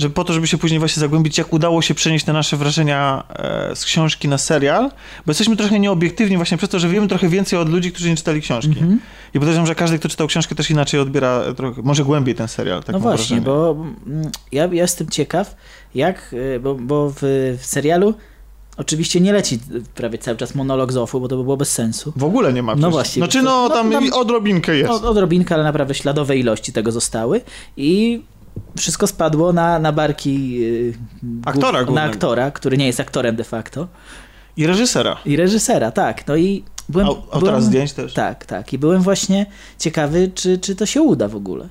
że 0.00 0.10
po 0.10 0.24
to, 0.24 0.32
żeby 0.32 0.46
się 0.46 0.58
później 0.58 0.78
właśnie 0.78 1.00
zagłębić, 1.00 1.38
jak 1.38 1.52
udało 1.52 1.82
się 1.82 1.94
przenieść 1.94 2.24
te 2.24 2.32
nasze 2.32 2.56
wrażenia 2.56 3.24
e, 3.28 3.76
z 3.76 3.84
książki 3.84 4.28
na 4.28 4.38
serial, 4.38 4.90
bo 5.26 5.30
jesteśmy 5.30 5.56
trochę 5.56 5.80
nieobiektywni 5.80 6.36
właśnie 6.36 6.56
przez 6.56 6.70
to, 6.70 6.78
że 6.78 6.88
wiemy 6.88 7.08
trochę 7.08 7.28
więcej 7.28 7.58
od 7.58 7.68
ludzi, 7.68 7.92
którzy 7.92 8.10
nie 8.10 8.16
czytali 8.16 8.40
książki. 8.40 8.78
Mhm. 8.78 9.00
I 9.34 9.38
podejrzewam, 9.38 9.66
że 9.66 9.74
każdy, 9.74 9.98
kto 9.98 10.08
czytał 10.08 10.26
książkę, 10.26 10.54
też 10.54 10.70
inaczej 10.70 11.00
odbiera, 11.00 11.28
e, 11.28 11.54
trochę, 11.54 11.82
może 11.82 12.04
głębiej 12.04 12.34
ten 12.34 12.48
serial. 12.48 12.82
Tak 12.82 12.92
no 12.92 13.00
właśnie, 13.00 13.40
wrażenie. 13.40 13.40
bo 13.40 13.76
mm, 14.06 14.30
ja, 14.52 14.64
ja 14.64 14.82
jestem 14.82 15.08
ciekaw, 15.08 15.56
jak, 15.94 16.32
y, 16.32 16.60
bo, 16.60 16.74
bo 16.74 17.10
w, 17.10 17.18
w 17.58 17.66
serialu 17.66 18.14
oczywiście 18.76 19.20
nie 19.20 19.32
leci 19.32 19.58
prawie 19.94 20.18
cały 20.18 20.36
czas 20.36 20.54
monolog 20.54 20.92
Zofu, 20.92 21.20
bo 21.20 21.28
to 21.28 21.36
by 21.36 21.42
było 21.42 21.56
bez 21.56 21.72
sensu. 21.72 22.12
W 22.16 22.24
ogóle 22.24 22.52
nie 22.52 22.62
ma. 22.62 22.76
No 22.76 22.90
właśnie. 22.90 23.20
Znaczy, 23.20 23.42
no, 23.42 23.68
No, 23.68 23.74
tam 23.74 23.90
tam- 23.92 24.04
i 24.04 24.10
odrobinkę 24.10 24.76
jest. 24.76 24.90
Od, 24.90 25.04
odrobinkę, 25.04 25.54
ale 25.54 25.64
naprawdę 25.64 25.94
śladowe 25.94 26.36
ilości 26.36 26.72
tego 26.72 26.92
zostały 26.92 27.40
i 27.76 28.22
wszystko 28.78 29.06
spadło 29.06 29.52
na, 29.52 29.78
na 29.78 29.92
barki 29.92 30.58
y, 30.64 30.94
Aktora 31.44 31.70
głów- 31.70 31.72
na 31.80 31.84
głównego. 31.84 32.10
aktora, 32.10 32.50
który 32.50 32.76
nie 32.76 32.86
jest 32.86 33.00
aktorem 33.00 33.36
de 33.36 33.44
facto. 33.44 33.88
I 34.56 34.66
reżysera. 34.66 35.16
I 35.24 35.36
reżysera, 35.36 35.90
tak. 35.90 36.26
No 36.26 36.36
i 36.36 36.64
byłem, 36.88 37.06
Au- 37.06 37.10
autora 37.10 37.40
byłem, 37.40 37.62
zdjęć 37.62 37.92
też. 37.92 38.14
Tak, 38.14 38.46
tak. 38.46 38.72
I 38.72 38.78
byłem 38.78 39.02
właśnie 39.02 39.46
ciekawy, 39.78 40.30
czy, 40.34 40.58
czy 40.58 40.76
to 40.76 40.86
się 40.86 41.02
uda 41.02 41.28
w 41.28 41.36
ogóle 41.36 41.68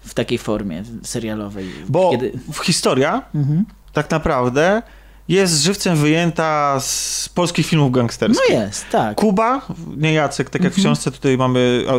w 0.00 0.14
takiej 0.14 0.38
formie 0.38 0.82
serialowej. 1.02 1.66
Bo 1.88 2.10
Kiedy... 2.10 2.32
w 2.52 2.58
historia 2.58 3.22
Mhm. 3.34 3.64
tak 3.92 4.10
naprawdę 4.10 4.82
jest 5.28 5.62
żywcem 5.62 5.96
wyjęta 5.96 6.80
z 6.80 7.28
polskich 7.34 7.66
filmów 7.66 7.92
gangsterskich. 7.92 8.42
No 8.50 8.54
jest, 8.60 8.86
tak. 8.92 9.14
Kuba, 9.16 9.60
nie 9.96 10.12
Jacek, 10.12 10.50
tak 10.50 10.64
jak 10.64 10.72
w 10.72 10.78
Mhm. 10.78 10.94
książce 10.94 11.10
tutaj 11.10 11.38
mamy 11.38 11.84
e, 11.88 11.92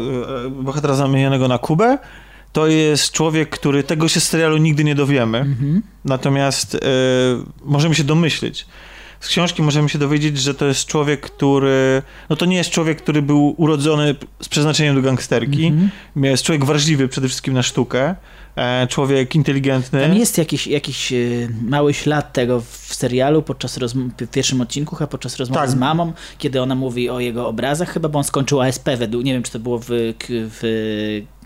e, 0.46 0.50
bohatera 0.50 0.96
zamienionego 0.96 1.48
na 1.48 1.58
Kubę, 1.58 1.98
to 2.56 2.68
jest 2.68 3.12
człowiek, 3.12 3.50
który 3.50 3.84
tego 3.84 4.08
się 4.08 4.20
z 4.20 4.28
serialu 4.30 4.58
nigdy 4.58 4.84
nie 4.84 4.96
dowiemy. 4.96 5.38
Mhm. 5.38 5.82
Natomiast 6.06 6.76
e, 6.76 6.80
możemy 7.66 7.96
się 7.96 8.04
domyślić. 8.04 8.66
Z 9.20 9.28
książki 9.28 9.62
możemy 9.62 9.90
się 9.90 10.00
dowiedzieć, 10.00 10.38
że 10.40 10.54
to 10.54 10.66
jest 10.66 10.86
człowiek, 10.86 11.22
który. 11.22 12.02
No 12.30 12.36
to 12.36 12.46
nie 12.46 12.56
jest 12.58 12.70
człowiek, 12.70 13.02
który 13.02 13.22
był 13.22 13.56
urodzony 13.58 14.16
z 14.42 14.50
przeznaczeniem 14.50 14.96
do 14.96 15.02
gangsterki. 15.02 15.66
Mhm. 15.66 15.90
Jest 16.16 16.44
człowiek 16.44 16.66
wrażliwy 16.66 17.08
przede 17.08 17.28
wszystkim 17.28 17.54
na 17.54 17.64
sztukę. 17.64 18.16
E, 18.56 18.88
człowiek 18.88 19.36
inteligentny. 19.36 20.02
Tam 20.02 20.14
jest 20.18 20.38
jakiś, 20.38 20.68
jakiś 20.68 21.14
e, 21.14 21.16
mały 21.62 21.94
ślad 21.94 22.34
tego 22.34 22.62
w 22.62 22.94
serialu 22.96 23.42
podczas 23.42 23.78
rozm- 23.78 24.10
w 24.22 24.28
pierwszym 24.28 24.62
odcinku, 24.62 24.98
a 25.00 25.08
podczas 25.08 25.38
rozmowy 25.38 25.62
Tak. 25.62 25.70
z 25.70 25.76
mamą, 25.76 26.14
kiedy 26.38 26.62
ona 26.62 26.76
mówi 26.76 27.10
o 27.10 27.20
jego 27.20 27.48
obrazach, 27.48 27.94
chyba, 27.94 28.10
bo 28.10 28.20
on 28.20 28.24
skończył 28.26 28.62
ASP 28.62 28.90
według, 28.98 29.24
nie 29.24 29.34
wiem, 29.34 29.44
czy 29.44 29.52
to 29.52 29.60
było 29.60 29.80
w, 29.80 29.90
k- 30.20 30.28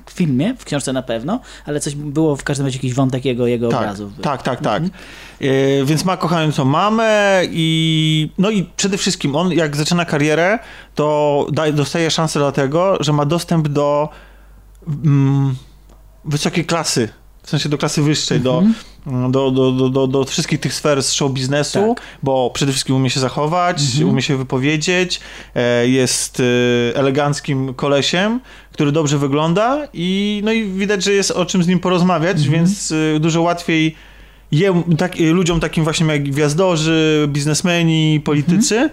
w 0.09 0.11
filmie, 0.11 0.55
w 0.59 0.65
książce 0.65 0.93
na 0.93 1.01
pewno, 1.01 1.39
ale 1.65 1.79
coś 1.79 1.95
było 1.95 2.35
w 2.35 2.43
każdym 2.43 2.65
razie 2.65 2.77
jakiś 2.77 2.93
wątek 2.93 3.25
jego, 3.25 3.47
jego 3.47 3.69
tak, 3.69 3.79
obrazów. 3.79 4.11
Tak, 4.21 4.43
tak, 4.43 4.61
tak. 4.61 4.83
Mhm. 4.83 4.91
E, 5.81 5.85
więc 5.85 6.05
ma 6.05 6.17
kochającą 6.17 6.65
mamę 6.65 7.41
i 7.49 8.31
no 8.37 8.49
i 8.49 8.69
przede 8.77 8.97
wszystkim 8.97 9.35
on 9.35 9.51
jak 9.51 9.75
zaczyna 9.75 10.05
karierę, 10.05 10.59
to 10.95 11.47
daje, 11.51 11.73
dostaje 11.73 12.11
szansę 12.11 12.39
dlatego, 12.39 12.97
że 12.99 13.13
ma 13.13 13.25
dostęp 13.25 13.67
do 13.67 14.09
mm, 14.87 15.55
wysokiej 16.25 16.65
klasy, 16.65 17.09
w 17.43 17.49
sensie 17.49 17.69
do 17.69 17.77
klasy 17.77 18.01
wyższej, 18.01 18.37
Mhm. 18.37 18.43
do, 18.43 18.79
do, 19.31 19.51
do, 19.51 19.89
do, 19.89 20.07
do 20.07 20.25
wszystkich 20.25 20.59
tych 20.59 20.73
sfer 20.73 21.03
z 21.03 21.11
show 21.13 21.31
biznesu, 21.31 21.95
Tak. 21.95 22.03
bo 22.23 22.51
przede 22.53 22.71
wszystkim 22.71 22.95
umie 22.95 23.09
się 23.09 23.19
zachować, 23.19 23.81
Mhm. 23.81 24.09
umie 24.09 24.21
się 24.21 24.37
wypowiedzieć, 24.37 25.19
e, 25.55 25.87
jest 25.87 26.39
e, 26.39 26.43
eleganckim 26.97 27.73
kolesiem, 27.73 28.39
który 28.71 28.91
dobrze 28.91 29.17
wygląda 29.17 29.87
i, 29.93 30.41
no 30.45 30.51
i 30.51 30.63
widać, 30.65 31.03
że 31.03 31.13
jest 31.13 31.31
o 31.31 31.45
czym 31.45 31.63
z 31.63 31.67
nim 31.67 31.79
porozmawiać, 31.79 32.37
Mhm. 32.37 32.51
więc 32.55 32.91
e, 33.15 33.19
dużo 33.19 33.41
łatwiej 33.41 33.95
jem, 34.51 34.83
tak, 34.97 35.15
ludziom 35.19 35.59
takim 35.59 35.83
właśnie 35.83 36.05
jak 36.07 36.23
gwiazdorzy, 36.23 37.25
biznesmeni, 37.27 38.21
politycy, 38.25 38.75
Mhm. 38.75 38.89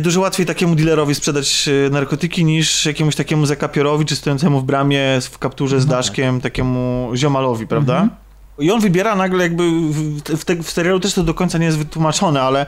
dużo 0.00 0.20
łatwiej 0.20 0.46
takiemu 0.46 0.74
dealerowi 0.74 1.14
sprzedać 1.14 1.68
narkotyki 1.90 2.44
niż 2.44 2.86
jakiemuś 2.86 3.16
takiemu 3.16 3.46
zakapiorowi, 3.46 4.04
czy 4.04 4.16
stojącemu 4.16 4.60
w 4.60 4.64
bramie 4.64 5.02
w 5.30 5.38
kapturze 5.38 5.80
z 5.80 5.86
No 5.86 5.90
tak. 5.90 5.98
daszkiem, 5.98 6.40
takiemu 6.40 7.10
ziomalowi, 7.14 7.66
prawda? 7.66 7.92
Mhm. 7.94 8.10
I 8.58 8.70
on 8.70 8.80
wybiera 8.80 9.16
nagle 9.16 9.42
jakby, 9.42 9.70
w, 9.70 10.20
w, 10.22 10.44
te, 10.44 10.56
w 10.56 10.70
serialu 10.70 11.00
też 11.00 11.14
to 11.14 11.22
do 11.22 11.34
końca 11.34 11.58
nie 11.58 11.66
jest 11.66 11.78
wytłumaczone, 11.78 12.42
ale 12.42 12.66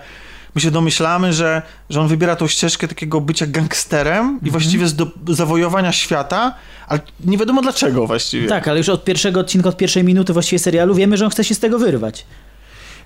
my 0.54 0.60
się 0.60 0.70
domyślamy, 0.70 1.33
że, 1.33 1.62
że 1.90 2.01
on 2.01 2.08
wybiera 2.08 2.36
tą 2.36 2.47
ścieżkę 2.47 2.88
takiego 2.88 3.20
bycia 3.20 3.47
gangsterem 3.47 4.24
Mhm. 4.26 4.38
i 4.47 4.51
właściwie 4.51 4.88
z 4.88 4.94
do, 4.94 5.06
zawojowania 5.28 5.92
świata, 5.92 6.54
ale 6.88 7.01
nie 7.24 7.38
wiadomo 7.38 7.62
dlaczego 7.62 8.06
właściwie. 8.06 8.49
Tak, 8.49 8.69
ale 8.69 8.78
już 8.78 8.88
od 8.88 9.04
pierwszego 9.04 9.40
odcinka, 9.40 9.69
od 9.69 9.76
pierwszej 9.76 10.04
minuty 10.04 10.33
właściwie 10.33 10.58
serialu 10.58 10.94
wiemy, 10.94 11.17
że 11.17 11.24
on 11.24 11.31
chce 11.31 11.44
się 11.44 11.54
z 11.54 11.58
tego 11.58 11.78
wyrwać. 11.78 12.26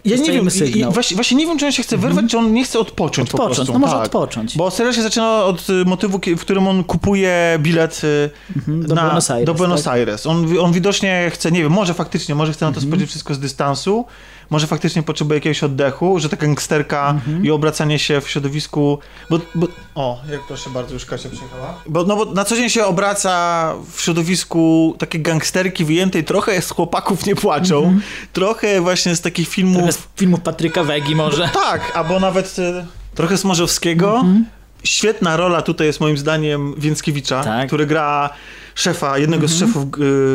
Ja 0.04 0.16
nie 0.16 0.32
wiem, 0.32 0.48
i. 0.66 0.72
Mhm. 0.74 0.92
właśnie, 0.92 1.14
właśnie 1.14 1.36
nie 1.36 1.46
wiem, 1.46 1.58
czy 1.58 1.66
on 1.66 1.72
się 1.72 1.82
chce 1.82 1.96
wyrwać, 1.96 2.24
czy 2.30 2.38
on 2.38 2.52
nie 2.52 2.64
chce 2.64 2.78
odpocząć, 2.78 3.30
po 3.30 3.36
Odpocząć, 3.36 3.56
prostu. 3.56 3.72
no 3.72 3.78
może 3.78 3.92
tak. 3.92 4.04
odpocząć. 4.04 4.56
Bo 4.56 4.70
serial 4.70 4.94
się 4.94 5.02
zaczyna 5.02 5.44
od 5.44 5.70
y, 5.70 5.84
motywu, 5.84 6.20
w 6.36 6.40
którym 6.40 6.66
on 6.68 6.84
kupuje 6.84 7.58
bilet 7.60 8.00
y, 8.04 8.30
Mhm, 8.56 8.86
do 8.86 8.94
na, 8.94 9.02
Buenos 9.02 9.30
Aires, 9.30 9.46
do 9.46 9.54
Buenos 9.54 9.82
tak? 9.82 9.94
Aires. 9.94 10.26
On, 10.26 10.58
on 10.60 10.72
widocznie 10.72 11.30
chce, 11.34 11.52
nie 11.52 11.62
wiem, 11.62 11.72
może 11.72 11.94
faktycznie, 11.94 12.34
może 12.34 12.52
chce 12.52 12.64
na 12.66 12.72
to 12.72 12.76
Mhm. 12.76 12.90
spojrzeć 12.90 13.08
wszystko 13.10 13.34
z 13.34 13.38
dystansu, 13.38 14.04
może 14.50 14.66
faktycznie 14.66 15.02
potrzebuje 15.02 15.36
jakiegoś 15.36 15.62
oddechu, 15.62 16.18
że 16.18 16.28
ta 16.28 16.36
gangsterka 16.36 17.10
Mhm. 17.10 17.44
i 17.44 17.50
obracanie 17.50 17.98
się 17.98 18.20
w 18.20 18.28
środowisku, 18.30 18.98
bo, 19.30 19.38
bo 19.54 19.66
o, 19.94 20.20
jak 20.30 20.40
proszę 20.46 20.70
bardzo, 20.70 20.94
już 20.94 21.04
Kasia 21.04 21.28
przyjechała. 21.28 21.74
Bo, 21.86 22.04
no 22.04 22.16
bo 22.16 22.24
na 22.24 22.44
co 22.44 22.56
dzień 22.56 22.68
się 22.70 22.84
obraca 22.84 23.74
w 23.92 24.00
środowisku 24.00 24.94
takiej 24.98 25.22
gangsterki 25.22 25.84
wyjętej, 25.84 26.24
trochę 26.24 26.62
z 26.62 26.70
chłopaków 26.70 27.26
nie 27.26 27.34
płaczą, 27.36 27.98
trochę 28.32 28.80
właśnie 28.80 29.16
z 29.16 29.20
takich 29.20 29.48
filmów... 29.48 29.76
Mhm. 29.76 29.92
Trochę 29.92 30.08
z 30.08 30.18
filmów 30.18 30.40
Patryka 30.40 30.84
Wegi 30.84 31.14
może. 31.16 31.48
Tak, 31.54 31.92
albo 31.94 32.20
nawet 32.20 32.56
e, 32.58 32.86
trochę 33.14 33.36
Smorzowskiego. 33.38 34.14
Mhm. 34.14 34.44
Świetna 34.84 35.36
rola 35.36 35.62
tutaj 35.62 35.86
jest 35.86 36.00
moim 36.00 36.18
zdaniem 36.18 36.74
Więckiewicza, 36.78 37.44
Tak. 37.44 37.66
który 37.66 37.86
gra 37.86 38.30
szefa, 38.74 39.18
jednego 39.18 39.48
z 39.48 39.58
szefów, 39.58 39.84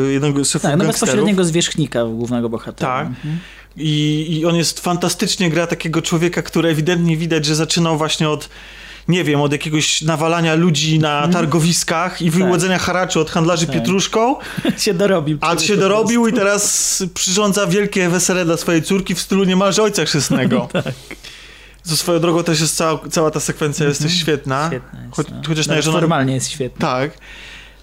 e, 0.06 0.12
jednego 0.12 0.44
z 0.44 0.50
szefów 0.50 0.70
Tak, 0.70 0.78
no 0.78 0.84
bezpośredniego 0.84 1.44
zwierzchnika 1.44 2.04
głównego 2.04 2.48
bohatera. 2.48 2.92
Tak. 2.98 3.06
Mhm. 3.06 3.38
I, 3.76 4.26
I 4.30 4.46
on 4.46 4.56
jest 4.56 4.80
fantastycznie 4.80 5.50
gra 5.50 5.66
takiego 5.66 6.02
człowieka, 6.02 6.42
który 6.42 6.68
ewidentnie 6.68 7.16
widać, 7.16 7.44
że 7.44 7.54
zaczynał 7.54 7.98
właśnie 7.98 8.28
od 8.28 8.48
nie 9.08 9.24
wiem, 9.24 9.40
od 9.40 9.52
jakiegoś 9.52 10.02
nawalania 10.02 10.54
ludzi 10.54 10.98
na 10.98 11.28
targowiskach 11.28 12.22
i 12.22 12.30
wyłudzenia 12.30 12.78
haraczu 12.78 13.20
od 13.20 13.30
handlarzy 13.30 13.66
Tak. 13.66 13.74
pietruszką. 13.74 14.36
się 14.78 14.94
dorobił. 14.94 15.38
A 15.40 15.58
się 15.58 15.76
dorobił 15.76 16.26
i 16.26 16.32
teraz 16.32 17.02
przyrządza 17.14 17.66
wielkie 17.66 18.08
wesele 18.08 18.44
dla 18.44 18.56
swojej 18.56 18.82
córki 18.82 19.14
w 19.14 19.20
stylu 19.20 19.44
niemalże 19.44 19.82
ojca 19.82 20.04
chrzestnego. 20.04 20.68
tak. 20.72 20.94
Co 21.82 21.96
swoją 21.96 22.20
drogą 22.20 22.44
też 22.44 22.60
jest 22.60 22.76
cała, 22.76 23.08
cała 23.10 23.30
ta 23.30 23.40
sekwencja 23.40 23.86
jest 23.86 24.02
też 24.02 24.12
świetna. 24.12 24.64
Mhm. 24.64 24.82
Świetna 24.82 25.02
jest, 25.02 25.16
Choć, 25.16 25.26
no. 25.30 25.42
Chociaż 25.48 25.66
najeżona... 25.66 25.98
formalnie 25.98 26.34
jest 26.34 26.50
świetna. 26.50 26.86
Tak. 26.86 27.10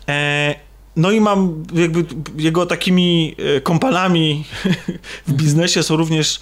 E, 0.10 0.56
no 0.96 1.12
i 1.12 1.22
mam 1.22 1.64
jakby 1.74 2.06
jego 2.38 2.66
takimi 2.66 3.36
e, 3.58 3.62
kompanami 3.62 4.46
w 5.28 5.34
biznesie 5.34 5.84
są 5.84 5.96
również 5.96 6.40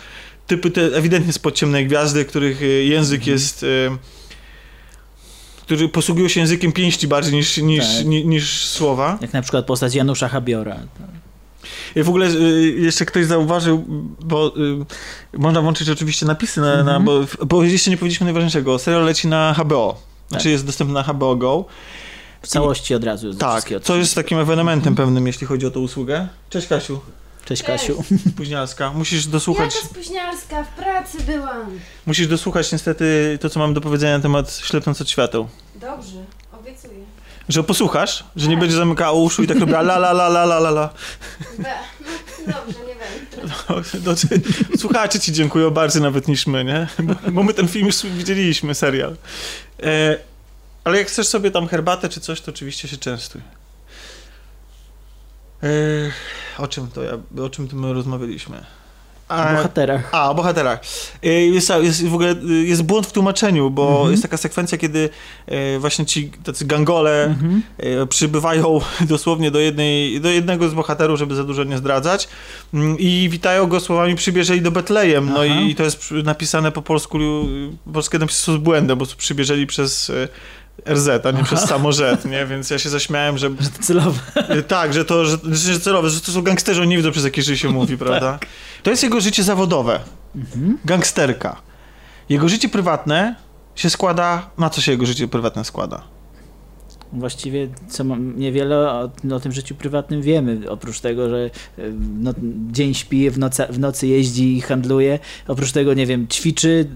typy 0.47 0.71
te 0.71 0.81
ewidentnie 0.81 1.33
spod 1.33 1.55
ciemnej 1.55 1.87
gwiazdy, 1.87 2.25
których 2.25 2.61
e, 2.61 2.65
język 2.65 3.19
Mhm. 3.21 3.33
jest... 3.33 3.63
E, 3.63 3.97
którzy 5.61 5.89
posługują 5.89 6.27
się 6.27 6.39
językiem 6.39 6.71
pięści 6.71 7.07
bardziej 7.07 7.33
niż, 7.33 7.57
niż, 7.57 7.85
Tak. 7.97 8.05
ni, 8.05 8.25
niż 8.25 8.65
słowa. 8.65 9.17
Jak 9.21 9.33
na 9.33 9.41
przykład 9.41 9.65
postać 9.65 9.95
Janusza 9.95 10.27
Habiora. 10.29 10.79
I 11.95 12.03
w 12.03 12.09
ogóle 12.09 12.27
jeszcze 12.77 13.05
ktoś 13.05 13.25
zauważył, 13.25 13.85
bo 14.19 14.53
y, 15.33 15.39
można 15.39 15.61
włączyć 15.61 15.89
oczywiście 15.89 16.25
napisy, 16.25 16.61
na, 16.61 16.83
na, 16.83 16.95
Mhm. 16.97 17.03
bo, 17.05 17.45
bo 17.45 17.63
jeszcze 17.63 17.89
nie 17.91 17.97
powiedzieliśmy 17.97 18.25
najważniejszego. 18.25 18.79
Serial 18.79 19.05
leci 19.05 19.27
na 19.27 19.53
HBO. 19.53 19.97
Znaczy 20.29 20.43
Tak. 20.43 20.51
jest 20.51 20.65
dostępny 20.65 20.93
na 20.93 21.03
HBO 21.03 21.35
Go. 21.35 21.65
W 22.41 22.47
całości 22.47 22.95
od 22.95 23.03
razu. 23.03 23.33
Tak, 23.33 23.69
co 23.83 23.95
jest 23.97 24.15
takim 24.15 24.39
ewenementem 24.39 24.95
pewnym, 24.95 25.27
jeśli 25.27 25.47
chodzi 25.47 25.65
o 25.65 25.71
tę 25.71 25.79
usługę. 25.79 26.27
Cześć 26.49 26.67
Kasiu, 26.67 27.01
Cześć 27.45 27.63
Kasiu. 27.63 28.03
spóźnialska. 28.33 28.93
Musisz 28.93 29.25
dosłuchać, 29.25 29.75
Jaka 29.75 29.87
spóźnialska, 29.87 30.63
w 30.63 30.67
pracy 30.67 31.17
byłam. 31.27 31.79
musisz 32.05 32.27
dosłuchać 32.27 32.71
niestety 32.71 33.37
to, 33.41 33.49
co 33.49 33.59
mam 33.59 33.73
do 33.73 33.81
powiedzenia 33.81 34.17
na 34.17 34.21
temat 34.23 34.55
ślepnąc 34.63 35.01
od 35.01 35.09
świateł. 35.09 35.47
Dobrze, 35.75 36.25
obiecuję. 36.59 37.03
Że 37.49 37.63
posłuchasz, 37.63 38.23
że 38.35 38.47
nie 38.49 38.57
będzie 38.57 38.75
zamykała 38.75 39.11
uszu 39.11 39.43
i 39.43 39.47
tak 39.47 39.59
robiła 39.59 39.79
la 39.79 39.95
la 39.95 40.11
la 40.11 40.27
la 40.27 40.43
la 40.43 40.57
la 40.57 40.69
la. 40.69 40.89
Be. 41.59 41.73
No, 42.47 42.53
dobrze, 42.53 42.77
nie 42.87 44.39
to, 44.39 44.77
słuchacze 44.77 45.19
ci 45.19 45.31
dziękują 45.31 45.69
bardziej 45.69 46.01
nawet 46.01 46.27
niż 46.27 46.47
my, 46.47 46.63
nie? 46.65 46.87
Bo, 46.99 47.15
bo 47.31 47.43
my 47.43 47.53
ten 47.53 47.67
film 47.67 47.87
już 47.87 48.05
widzieliśmy, 48.05 48.75
serial. 48.75 49.15
E, 49.83 50.17
ale 50.83 50.97
jak 50.97 51.07
chcesz 51.07 51.27
sobie 51.27 51.51
tam 51.51 51.67
herbatę 51.67 52.09
czy 52.09 52.19
coś, 52.21 52.41
to 52.41 52.51
oczywiście 52.51 52.87
się 52.87 52.97
częstuj. 52.97 53.41
E, 55.63 55.67
o 56.57 56.67
czym 56.67 56.87
to 56.87 57.03
ja, 57.03 57.11
o 57.43 57.49
czym 57.49 57.67
tu 57.67 57.75
my 57.75 57.93
rozmawialiśmy? 57.93 58.65
O 59.29 59.33
bohaterach. 59.55 60.09
A, 60.11 60.29
o 60.31 60.35
bohaterach. 60.35 60.79
E, 61.23 61.27
Jest, 61.29 61.69
jest 61.81 62.07
w 62.07 62.13
ogóle 62.13 62.35
jest 62.63 62.83
błąd 62.83 63.07
w 63.07 63.11
tłumaczeniu, 63.11 63.69
bo 63.69 63.89
Mhm. 63.91 64.11
jest 64.11 64.23
taka 64.23 64.37
sekwencja, 64.37 64.77
kiedy 64.77 65.09
e, 65.47 65.79
właśnie 65.79 66.05
ci 66.05 66.31
tacy 66.43 66.65
gangole 66.65 67.23
Mhm. 67.23 67.63
e, 67.77 68.07
przybywają 68.07 68.79
dosłownie 69.01 69.51
do, 69.51 69.59
jednej, 69.59 70.21
do 70.21 70.29
jednego 70.29 70.69
z 70.69 70.73
bohaterów, 70.73 71.19
żeby 71.19 71.35
za 71.35 71.43
dużo 71.43 71.63
nie 71.63 71.77
zdradzać 71.77 72.27
mm, 72.73 72.99
i 72.99 73.27
witają 73.31 73.67
go 73.67 73.79
słowami 73.79 74.15
przybierzeli 74.15 74.61
do 74.61 74.71
Betlejem. 74.71 75.25
No 75.29 75.35
Aha. 75.35 75.59
i 75.61 75.75
to 75.75 75.83
jest 75.83 76.11
napisane 76.11 76.71
po 76.71 76.81
polsku, 76.81 77.17
y, 77.87 77.91
polskie 77.93 78.19
napisy 78.19 78.41
są 78.43 78.53
z 78.53 78.57
błędem, 78.57 78.97
bo 78.97 79.05
przybierzeli 79.17 79.67
przez 79.67 80.09
e, 80.09 80.27
RZ, 80.89 81.25
a 81.25 81.31
nie 81.31 81.43
przez 81.43 81.59
samo 81.61 81.93
Z, 81.93 82.25
nie? 82.25 82.45
Więc 82.45 82.69
ja 82.69 82.79
się 82.79 82.89
zaśmiałem, 82.89 83.37
że... 83.37 83.49
Celowe. 83.81 84.19
E, 84.35 84.61
Tak, 84.63 84.93
że 84.93 85.05
to, 85.05 85.25
że, 85.25 85.37
że 85.51 85.79
celowe, 85.79 86.09
że 86.09 86.21
to 86.21 86.31
są 86.31 86.41
gangsterzy, 86.41 86.81
oni 86.81 86.89
nie 86.89 86.97
wiedzą 86.97 87.11
przez 87.11 87.23
jakie 87.23 87.41
życie 87.41 87.57
się 87.57 87.69
mówi, 87.69 87.97
prawda? 88.05 88.39
To 88.83 88.89
jest 88.89 89.03
jego 89.03 89.21
życie 89.21 89.43
zawodowe. 89.43 89.99
Gangsterka. 90.85 91.61
Jego 92.29 92.49
życie 92.49 92.69
prywatne 92.69 93.35
się 93.75 93.89
składa... 93.89 94.49
Na 94.57 94.69
co 94.69 94.81
się 94.81 94.91
jego 94.91 95.05
życie 95.05 95.27
prywatne 95.27 95.65
składa? 95.65 96.01
Właściwie 97.13 97.67
co 97.87 98.03
mam, 98.03 98.39
niewiele 98.39 98.77
o, 98.91 99.09
o 99.35 99.39
tym 99.39 99.51
życiu 99.51 99.75
prywatnym 99.75 100.21
wiemy, 100.21 100.59
oprócz 100.69 100.99
tego, 100.99 101.29
że 101.29 101.49
no, 102.19 102.33
dzień 102.71 102.93
śpi, 102.93 103.29
w, 103.29 103.39
nocy, 103.39 103.63
w 103.69 103.79
nocy 103.79 104.07
jeździ 104.07 104.57
i 104.57 104.61
handluje. 104.61 105.19
Oprócz 105.47 105.71
tego, 105.71 105.93
nie 105.93 106.05
wiem, 106.05 106.27
ćwiczy, 106.27 106.87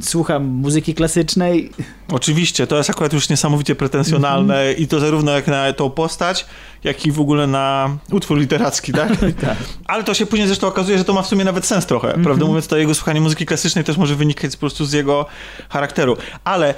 słucha 0.00 0.38
muzyki 0.38 0.94
klasycznej. 0.94 1.70
Oczywiście, 2.12 2.66
to 2.66 2.76
jest 2.76 2.90
akurat 2.90 3.12
już 3.12 3.28
niesamowicie 3.28 3.74
pretensjonalne 3.74 4.54
Mhm. 4.58 4.76
i 4.76 4.86
to 4.86 5.00
zarówno 5.00 5.32
jak 5.32 5.46
na 5.46 5.72
tą 5.72 5.90
postać, 5.90 6.46
jak 6.84 7.06
i 7.06 7.12
w 7.12 7.20
ogóle 7.20 7.46
na 7.46 7.96
utwór 8.12 8.38
literacki, 8.38 8.92
tak? 8.92 9.12
Ale 9.86 10.04
to 10.04 10.14
się 10.14 10.26
później 10.26 10.48
zresztą 10.48 10.66
okazuje, 10.66 10.98
że 10.98 11.04
to 11.04 11.12
ma 11.12 11.22
w 11.22 11.26
sumie 11.26 11.44
nawet 11.44 11.66
sens 11.66 11.86
trochę. 11.86 12.08
Mhm. 12.08 12.24
Prawdę 12.24 12.44
mówiąc, 12.44 12.66
to 12.68 12.76
jego 12.76 12.94
słuchanie 12.94 13.20
muzyki 13.20 13.46
klasycznej 13.46 13.84
też 13.84 13.96
może 13.96 14.14
wynikać 14.16 14.52
po 14.52 14.60
prostu 14.60 14.84
z 14.84 14.92
jego 14.92 15.26
charakteru. 15.68 16.16
Ale 16.44 16.74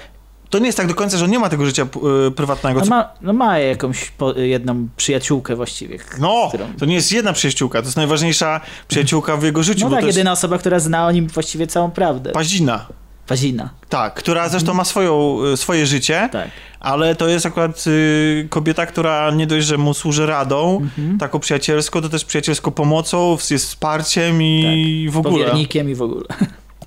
to 0.50 0.58
nie 0.58 0.66
jest 0.66 0.78
tak 0.78 0.86
do 0.86 0.94
końca, 0.94 1.18
że 1.18 1.24
on 1.24 1.30
nie 1.30 1.38
ma 1.38 1.48
tego 1.48 1.66
życia 1.66 1.86
y, 2.26 2.30
prywatnego. 2.30 2.80
No 2.80 2.86
ma, 2.86 3.08
no 3.20 3.32
ma 3.32 3.58
jakąś 3.58 4.10
po, 4.10 4.32
jedną 4.32 4.88
przyjaciółkę 4.96 5.56
właściwie. 5.56 5.98
No, 6.18 6.46
którą... 6.48 6.66
to 6.78 6.86
nie 6.86 6.94
jest 6.94 7.12
jedna 7.12 7.32
przyjaciółka, 7.32 7.78
to 7.82 7.86
jest 7.86 7.96
najważniejsza 7.96 8.60
przyjaciółka 8.88 9.36
w 9.36 9.42
jego 9.42 9.62
życiu. 9.62 9.84
No 9.88 9.96
tak, 9.96 10.04
jest 10.04 10.16
jedyna 10.16 10.32
osoba, 10.32 10.58
która 10.58 10.78
zna 10.78 11.06
o 11.06 11.10
nim 11.12 11.26
właściwie 11.26 11.66
całą 11.66 11.90
prawdę. 11.90 12.30
Pazina. 12.32 12.86
Pazina. 13.26 13.70
Tak, 13.88 14.14
która 14.14 14.48
zresztą 14.48 14.74
ma 14.74 14.84
swoją, 14.84 15.38
y, 15.52 15.56
swoje 15.56 15.86
życie, 15.86 16.28
Tak. 16.32 16.48
ale 16.80 17.14
to 17.14 17.28
jest 17.28 17.46
akurat 17.46 17.84
y, 17.86 18.46
kobieta, 18.50 18.86
która 18.86 19.30
nie 19.30 19.46
dość, 19.46 19.66
że 19.66 19.78
mu 19.78 19.94
służy 19.94 20.26
radą, 20.26 20.76
Mhm. 20.98 21.18
taką 21.18 21.38
przyjacielską, 21.40 22.02
to 22.02 22.08
też 22.08 22.24
przyjacielską 22.24 22.70
pomocą, 22.70 23.36
jest 23.50 23.66
wsparciem 23.66 24.42
i 24.42 25.08
w 25.10 25.18
ogóle. 25.18 25.32
Powiernikiem 25.44 25.90
i 25.90 25.94
w 25.94 26.02
ogóle. 26.02 26.24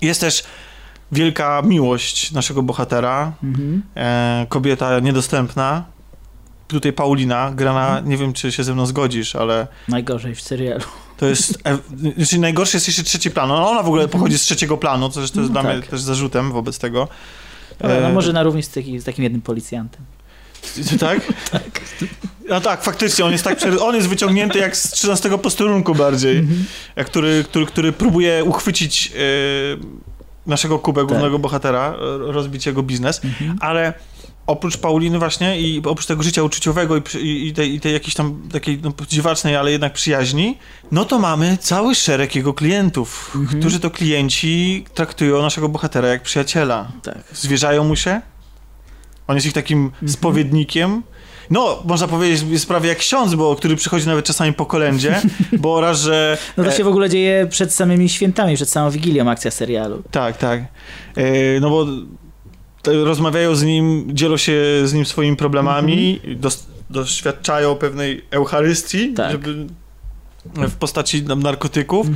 Jest 0.02 0.20
też 0.20 0.44
wielka 1.12 1.62
miłość 1.64 2.32
naszego 2.32 2.62
bohatera, 2.62 3.32
Mhm. 3.44 3.82
e, 3.96 4.46
kobieta 4.48 5.00
niedostępna. 5.00 5.84
Tutaj 6.68 6.92
Paulina, 6.92 7.52
grana, 7.54 7.86
Mhm. 7.88 8.08
nie 8.08 8.16
wiem 8.16 8.32
czy 8.32 8.52
się 8.52 8.64
ze 8.64 8.74
mną 8.74 8.86
zgodzisz, 8.86 9.36
ale 9.36 9.66
Najgorzej 9.88 10.34
w 10.34 10.40
serialu. 10.40 10.84
to 11.16 11.26
jest, 11.26 11.58
e, 11.66 11.78
znaczy 12.16 12.38
najgorszy 12.38 12.76
jest 12.76 12.86
jeszcze 12.86 13.02
trzeci 13.02 13.30
plan. 13.30 13.48
No, 13.48 13.70
ona 13.70 13.82
w 13.82 13.86
ogóle 13.86 14.08
pochodzi 14.08 14.38
z 14.38 14.42
trzeciego 14.42 14.76
planu, 14.76 15.08
co 15.08 15.20
jest 15.20 15.34
No 15.34 15.48
dla 15.48 15.62
mnie 15.62 15.74
tak. 15.80 15.86
też 15.86 16.00
zarzutem 16.00 16.52
wobec 16.52 16.78
tego. 16.78 17.08
Ale 17.80 18.00
no 18.00 18.08
E, 18.08 18.12
może 18.12 18.32
na 18.32 18.42
równi 18.42 18.62
z, 18.62 18.68
taki, 18.70 18.98
z 19.00 19.04
takim 19.04 19.24
jednym 19.24 19.42
policjantem. 19.42 20.02
Tak? 21.00 21.20
tak. 21.52 21.80
No 22.48 22.60
tak, 22.60 22.82
faktycznie, 22.82 23.24
on 23.24 23.32
jest 23.32 23.44
tak, 23.44 23.58
on 23.80 23.94
jest 23.94 24.08
wyciągnięty 24.08 24.58
jak 24.58 24.76
z 24.76 24.90
13 24.90 25.38
posterunku 25.38 25.94
bardziej, 25.94 26.46
jak 26.96 27.06
który, 27.06 27.44
który, 27.44 27.66
który 27.66 27.92
próbuje 27.92 28.44
uchwycić 28.44 29.12
naszego 30.46 30.78
Kubę, 30.78 31.04
głównego 31.04 31.38
bohatera, 31.38 31.94
e, 31.94 32.32
rozbić 32.32 32.66
jego 32.66 32.82
biznes, 32.82 33.20
ale 33.60 33.94
oprócz 34.46 34.76
Pauliny 34.76 35.18
właśnie 35.18 35.60
i 35.60 35.82
oprócz 35.84 36.06
tego 36.06 36.22
życia 36.22 36.42
uczuciowego 36.42 36.96
i, 36.96 37.46
i, 37.48 37.52
tej, 37.52 37.74
i 37.74 37.80
tej 37.80 37.92
jakiejś 37.92 38.14
tam 38.14 38.48
takiej 38.52 38.80
no, 38.82 38.92
dziwacznej, 39.08 39.56
ale 39.56 39.72
jednak 39.72 39.92
przyjaźni, 39.92 40.58
no 40.92 41.04
to 41.04 41.18
mamy 41.18 41.58
cały 41.60 41.94
szereg 41.94 42.34
jego 42.34 42.54
klientów, 42.54 43.36
którzy 43.58 43.80
to 43.80 43.90
klienci 43.90 44.84
traktują 44.94 45.42
naszego 45.42 45.68
bohatera 45.68 46.08
jak 46.08 46.22
przyjaciela. 46.22 46.92
Tak. 47.02 47.18
Zwierzają 47.32 47.84
mu 47.84 47.96
się, 47.96 48.20
on 49.26 49.34
jest 49.34 49.46
ich 49.46 49.52
takim 49.52 49.90
spowiednikiem. 50.06 51.02
No, 51.50 51.82
można 51.84 52.08
powiedzieć, 52.08 52.44
jest 52.50 52.68
prawie 52.68 52.88
jak 52.88 52.98
ksiądz, 52.98 53.34
bo 53.34 53.56
który 53.56 53.76
przychodzi 53.76 54.06
nawet 54.06 54.24
czasami 54.24 54.52
po 54.52 54.66
kolędzie, 54.66 55.20
bo 55.58 55.80
raz, 55.80 56.00
że... 56.00 56.38
No 56.56 56.64
to 56.64 56.70
e, 56.70 56.76
się 56.76 56.84
w 56.84 56.88
ogóle 56.88 57.10
dzieje 57.10 57.46
przed 57.46 57.74
samymi 57.74 58.08
świętami, 58.08 58.54
przed 58.54 58.70
samą 58.70 58.90
Wigilią 58.90 59.30
akcja 59.30 59.50
serialu. 59.50 60.02
Tak, 60.10 60.36
tak. 60.36 60.60
E, 61.16 61.60
no 61.60 61.70
bo 61.70 61.86
rozmawiają 62.86 63.54
z 63.54 63.62
nim, 63.62 64.06
dzielą 64.12 64.36
się 64.36 64.62
z 64.84 64.92
nim 64.92 65.06
swoimi 65.06 65.36
problemami, 65.36 66.20
dos, 66.36 66.66
doświadczają 66.90 67.74
pewnej 67.74 68.24
eucharystii, 68.30 69.14
żeby 69.30 69.66
w 70.44 70.74
postaci 70.74 71.22
narkotyków 71.22 72.06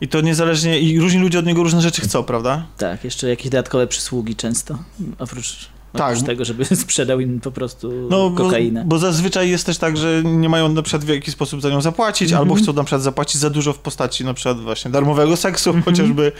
i 0.00 0.08
to 0.08 0.20
niezależnie, 0.20 0.80
i 0.80 1.00
różni 1.00 1.20
ludzie 1.20 1.38
od 1.38 1.46
niego 1.46 1.62
różne 1.62 1.80
rzeczy 1.80 2.02
chcą, 2.02 2.22
prawda? 2.22 2.66
Tak, 2.78 3.04
jeszcze 3.04 3.28
jakieś 3.28 3.48
dodatkowe 3.48 3.86
przysługi 3.86 4.36
często, 4.36 4.78
oprócz, 5.18 5.68
Tak. 5.96 6.10
oprócz 6.12 6.26
tego, 6.26 6.44
żeby 6.44 6.64
sprzedał 6.84 7.20
im 7.20 7.40
po 7.40 7.50
prostu 7.50 7.92
No, 8.10 8.30
bo, 8.30 8.44
kokainę. 8.44 8.84
bo 8.86 8.98
zazwyczaj 8.98 9.50
jest 9.50 9.66
też 9.66 9.78
tak, 9.78 9.96
że 9.96 10.22
nie 10.24 10.48
mają 10.48 10.68
na 10.68 10.82
przykład 10.82 11.04
w 11.04 11.08
jakiś 11.08 11.34
sposób 11.34 11.60
za 11.62 11.70
nią 11.70 11.80
zapłacić, 11.80 12.30
Mhm. 12.32 12.40
albo 12.48 12.62
chcą 12.62 12.72
na 12.72 12.84
przykład 12.84 13.02
zapłacić 13.02 13.40
za 13.40 13.50
dużo 13.50 13.72
w 13.72 13.78
postaci 13.78 14.24
na 14.24 14.34
przykład 14.34 14.60
właśnie 14.60 14.90
darmowego 14.90 15.36
seksu 15.36 15.70
Mhm. 15.70 15.84
chociażby. 15.84 16.32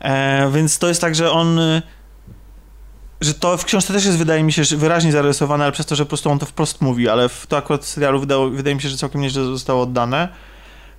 E, 0.00 0.50
więc 0.54 0.78
to 0.78 0.88
jest 0.88 1.00
tak, 1.00 1.14
że 1.14 1.30
on 1.30 1.60
że 3.20 3.34
to 3.34 3.56
w 3.56 3.64
książce 3.64 3.92
też 3.92 4.04
jest, 4.04 4.18
wydaje 4.18 4.42
mi 4.42 4.52
się, 4.52 4.64
że 4.64 4.76
wyraźnie 4.76 5.12
zarysowane, 5.12 5.64
ale 5.64 5.72
przez 5.72 5.86
to, 5.86 5.96
że 5.96 6.04
po 6.04 6.08
prostu 6.08 6.30
on 6.30 6.38
to 6.38 6.46
wprost 6.46 6.80
mówi, 6.80 7.08
ale 7.08 7.28
w 7.28 7.46
to 7.46 7.56
akurat 7.56 7.84
w 7.84 7.88
serialu 7.88 8.20
wydało, 8.20 8.50
wydaje 8.50 8.76
mi 8.76 8.82
się, 8.82 8.88
że 8.88 8.96
całkiem 8.96 9.20
nieźle 9.20 9.44
zostało 9.44 9.82
oddane, 9.82 10.28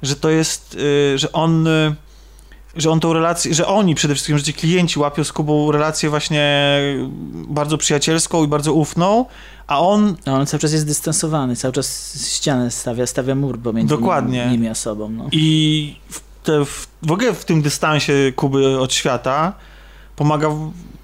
że 0.04 0.16
to 0.16 0.30
jest, 0.30 0.76
y, 1.14 1.18
że 1.18 1.32
on 1.32 1.68
y, 1.68 1.96
że 2.76 2.92
on 2.92 3.00
tą 3.00 3.14
relację, 3.14 3.54
że 3.54 3.68
oni 3.68 3.96
przede 3.96 4.14
wszystkim, 4.14 4.38
że 4.38 4.44
ci 4.44 4.54
klienci 4.54 5.00
łapią 5.00 5.24
z 5.24 5.34
Kubą 5.34 5.72
relację 5.72 6.10
właśnie 6.10 6.78
bardzo 7.34 7.78
przyjacielską 7.78 8.44
i 8.44 8.48
bardzo 8.48 8.74
ufną, 8.74 9.26
a 9.68 9.80
on... 9.80 10.16
A 10.26 10.32
on 10.32 10.46
cały 10.46 10.62
czas 10.62 10.72
jest 10.72 10.86
dystansowany, 10.86 11.56
cały 11.56 11.74
czas 11.74 12.18
ścianę 12.36 12.72
stawia, 12.72 13.08
stawia 13.08 13.36
mur 13.36 13.60
pomiędzy 13.60 13.96
Dokładnie. 13.96 14.42
Nim, 14.42 14.52
nimi 14.52 14.68
a 14.68 14.76
sobą. 14.76 15.10
No. 15.10 15.28
I 15.32 15.96
w, 16.10 16.22
te, 16.44 16.66
w, 16.66 16.88
w 17.04 17.12
ogóle 17.12 17.34
w 17.34 17.46
tym 17.46 17.62
dystansie 17.62 18.14
Kuby 18.36 18.80
od 18.80 18.94
świata 18.94 19.54
pomaga 20.16 20.50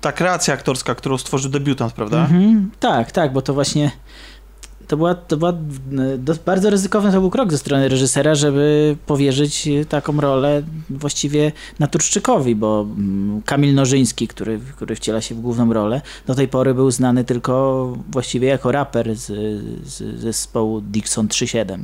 ta 0.02 0.12
kreacja 0.12 0.54
aktorska, 0.54 0.96
którą 0.96 1.18
stworzył 1.18 1.52
debiutant, 1.52 1.94
prawda? 1.94 2.18
Mhm, 2.18 2.72
tak, 2.80 3.12
tak, 3.12 3.34
bo 3.34 3.42
to 3.42 3.54
właśnie 3.54 3.92
to 4.88 4.98
była, 4.98 5.16
to 5.16 5.38
była 5.38 5.52
e, 5.52 6.18
dos- 6.18 6.38
bardzo 6.46 6.70
ryzykowny 6.70 7.12
to 7.12 7.20
był 7.22 7.30
krok 7.30 7.52
ze 7.52 7.58
strony 7.58 7.90
reżysera, 7.90 8.36
żeby 8.36 8.96
powierzyć 9.06 9.70
taką 9.90 10.22
rolę 10.22 10.64
właściwie 10.90 11.52
naturszczykowi, 11.80 12.56
bo 12.56 12.82
mm, 12.98 13.42
Kamil 13.42 13.74
Nożyński, 13.76 14.28
który, 14.28 14.60
który 14.76 14.96
wciela 14.96 15.22
się 15.22 15.36
w 15.36 15.40
główną 15.40 15.74
rolę, 15.74 16.02
do 16.28 16.36
tej 16.36 16.48
pory 16.48 16.74
był 16.74 16.92
znany 16.92 17.24
tylko 17.24 17.94
właściwie 18.12 18.48
jako 18.48 18.72
raper 18.72 19.16
z, 19.16 19.26
z 19.86 20.20
zespołu 20.20 20.82
Dixon 20.82 21.28
3.7. 21.28 21.84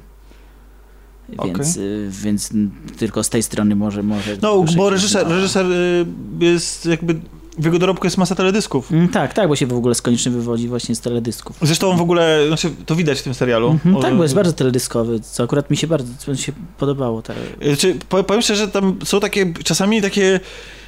Więc, 1.45 1.77
y, 1.77 2.07
więc 2.11 2.49
tylko 2.97 3.23
z 3.23 3.29
tej 3.29 3.43
strony 3.43 3.75
może... 3.75 4.03
może 4.03 4.37
No, 4.41 4.63
bo 4.77 4.89
reżyser, 4.89 5.25
zna. 5.25 5.35
reżyser 5.35 5.65
y, 5.71 6.05
jest 6.39 6.85
jakby, 6.85 7.21
w 7.57 7.65
jego 7.65 7.79
dorobku 7.79 8.05
jest 8.07 8.17
masa 8.17 8.35
teledysków. 8.35 8.91
Mm, 8.91 9.07
Tak, 9.09 9.33
tak, 9.33 9.47
bo 9.47 9.55
się 9.55 9.67
w 9.67 9.73
ogóle 9.73 9.95
skonicznie 9.95 10.31
wywodzi 10.31 10.67
właśnie 10.67 10.95
z 10.95 11.01
teledysków. 11.01 11.57
Zresztą 11.61 11.89
on 11.91 11.97
w 11.97 12.01
ogóle, 12.01 12.47
znaczy 12.47 12.69
to 12.85 12.95
widać 12.95 13.19
w 13.19 13.23
tym 13.23 13.33
serialu. 13.33 13.69
Mhm, 13.71 13.95
O- 13.95 14.01
tak, 14.01 14.15
bo 14.17 14.23
jest 14.23 14.35
bardzo 14.35 14.53
teledyskowy, 14.53 15.19
co 15.19 15.43
akurat 15.43 15.69
mi 15.69 15.77
się 15.77 15.87
bardzo 15.87 16.31
mi 16.31 16.37
się 16.37 16.51
podobało. 16.77 17.21
Tak. 17.21 17.35
Znaczy, 17.67 17.95
po- 18.09 18.23
powiem 18.23 18.41
szczerze, 18.41 18.67
tam 18.67 18.99
są 19.03 19.19
takie 19.19 19.53
czasami 19.63 20.01
takie 20.01 20.39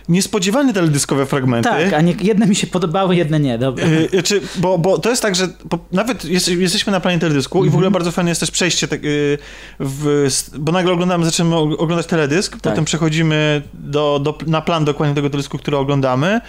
niespodziewane 0.09 0.73
teledyskowe 0.73 1.25
fragmenty. 1.25 1.69
Tak, 1.69 1.93
a 1.93 2.01
nie, 2.01 2.13
jedne 2.21 2.45
mi 2.47 2.55
się 2.55 2.67
podobały, 2.67 3.15
jedne 3.15 3.39
nie, 3.39 3.57
dobra. 3.57 3.85
Y, 3.87 4.09
Znaczy, 4.13 4.41
bo, 4.55 4.77
bo 4.77 4.97
to 4.97 5.09
jest 5.09 5.21
tak, 5.21 5.35
że 5.35 5.47
nawet 5.91 6.25
jest, 6.25 6.47
jesteśmy 6.47 6.91
na 6.91 6.99
planie 6.99 7.19
teledysku 7.19 7.65
i 7.65 7.69
w 7.69 7.73
ogóle 7.73 7.91
bardzo 7.91 8.11
fajne 8.11 8.31
jest 8.31 8.39
też 8.41 8.51
przejście, 8.51 8.87
tak, 8.87 8.99
y, 9.05 9.37
w, 9.79 10.27
bo 10.57 10.71
nagle 10.71 10.93
oglądamy, 10.93 11.25
zaczynamy 11.25 11.55
og- 11.55 11.75
oglądać 11.77 12.05
teledysk, 12.07 12.57
potem 12.61 12.85
przechodzimy 12.85 13.61
do, 13.73 14.19
do, 14.23 14.37
na 14.47 14.61
plan 14.61 14.85
dokładnie 14.85 15.15
tego 15.15 15.29
teledysku, 15.29 15.57
który 15.57 15.77
oglądamy 15.77 16.41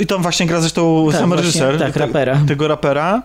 i 0.00 0.06
tam 0.06 0.22
właśnie 0.22 0.46
gra 0.46 0.60
zresztą 0.60 1.08
Tak, 1.10 1.20
sam 1.20 1.28
właśnie, 1.28 1.46
reżyser. 1.46 1.78
tak, 1.78 1.92
te- 1.94 2.00
rapera. 2.00 2.40
Tego 2.48 2.68
rapera. 2.68 3.22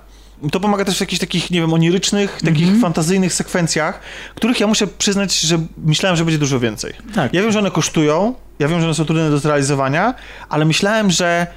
To 0.51 0.59
pomaga 0.59 0.85
też 0.85 0.97
w 0.97 1.01
jakichś 1.01 1.19
takich, 1.19 1.51
nie 1.51 1.61
wiem, 1.61 1.73
onirycznych, 1.73 2.39
takich 2.45 2.63
Mhm. 2.63 2.81
fantazyjnych 2.81 3.33
sekwencjach, 3.33 3.99
których 4.35 4.59
ja 4.59 4.67
muszę 4.67 4.87
przyznać, 4.87 5.39
że 5.39 5.59
myślałem, 5.85 6.17
że 6.17 6.25
będzie 6.25 6.39
dużo 6.39 6.59
więcej. 6.59 6.93
Tak. 7.15 7.33
Ja 7.33 7.41
wiem, 7.41 7.51
że 7.51 7.59
one 7.59 7.71
kosztują, 7.71 8.33
ja 8.59 8.67
wiem, 8.67 8.79
że 8.79 8.85
one 8.85 8.95
są 8.95 9.05
trudne 9.05 9.29
do 9.29 9.37
zrealizowania, 9.39 10.13
ale 10.49 10.65
myślałem, 10.65 11.11
że 11.11 11.47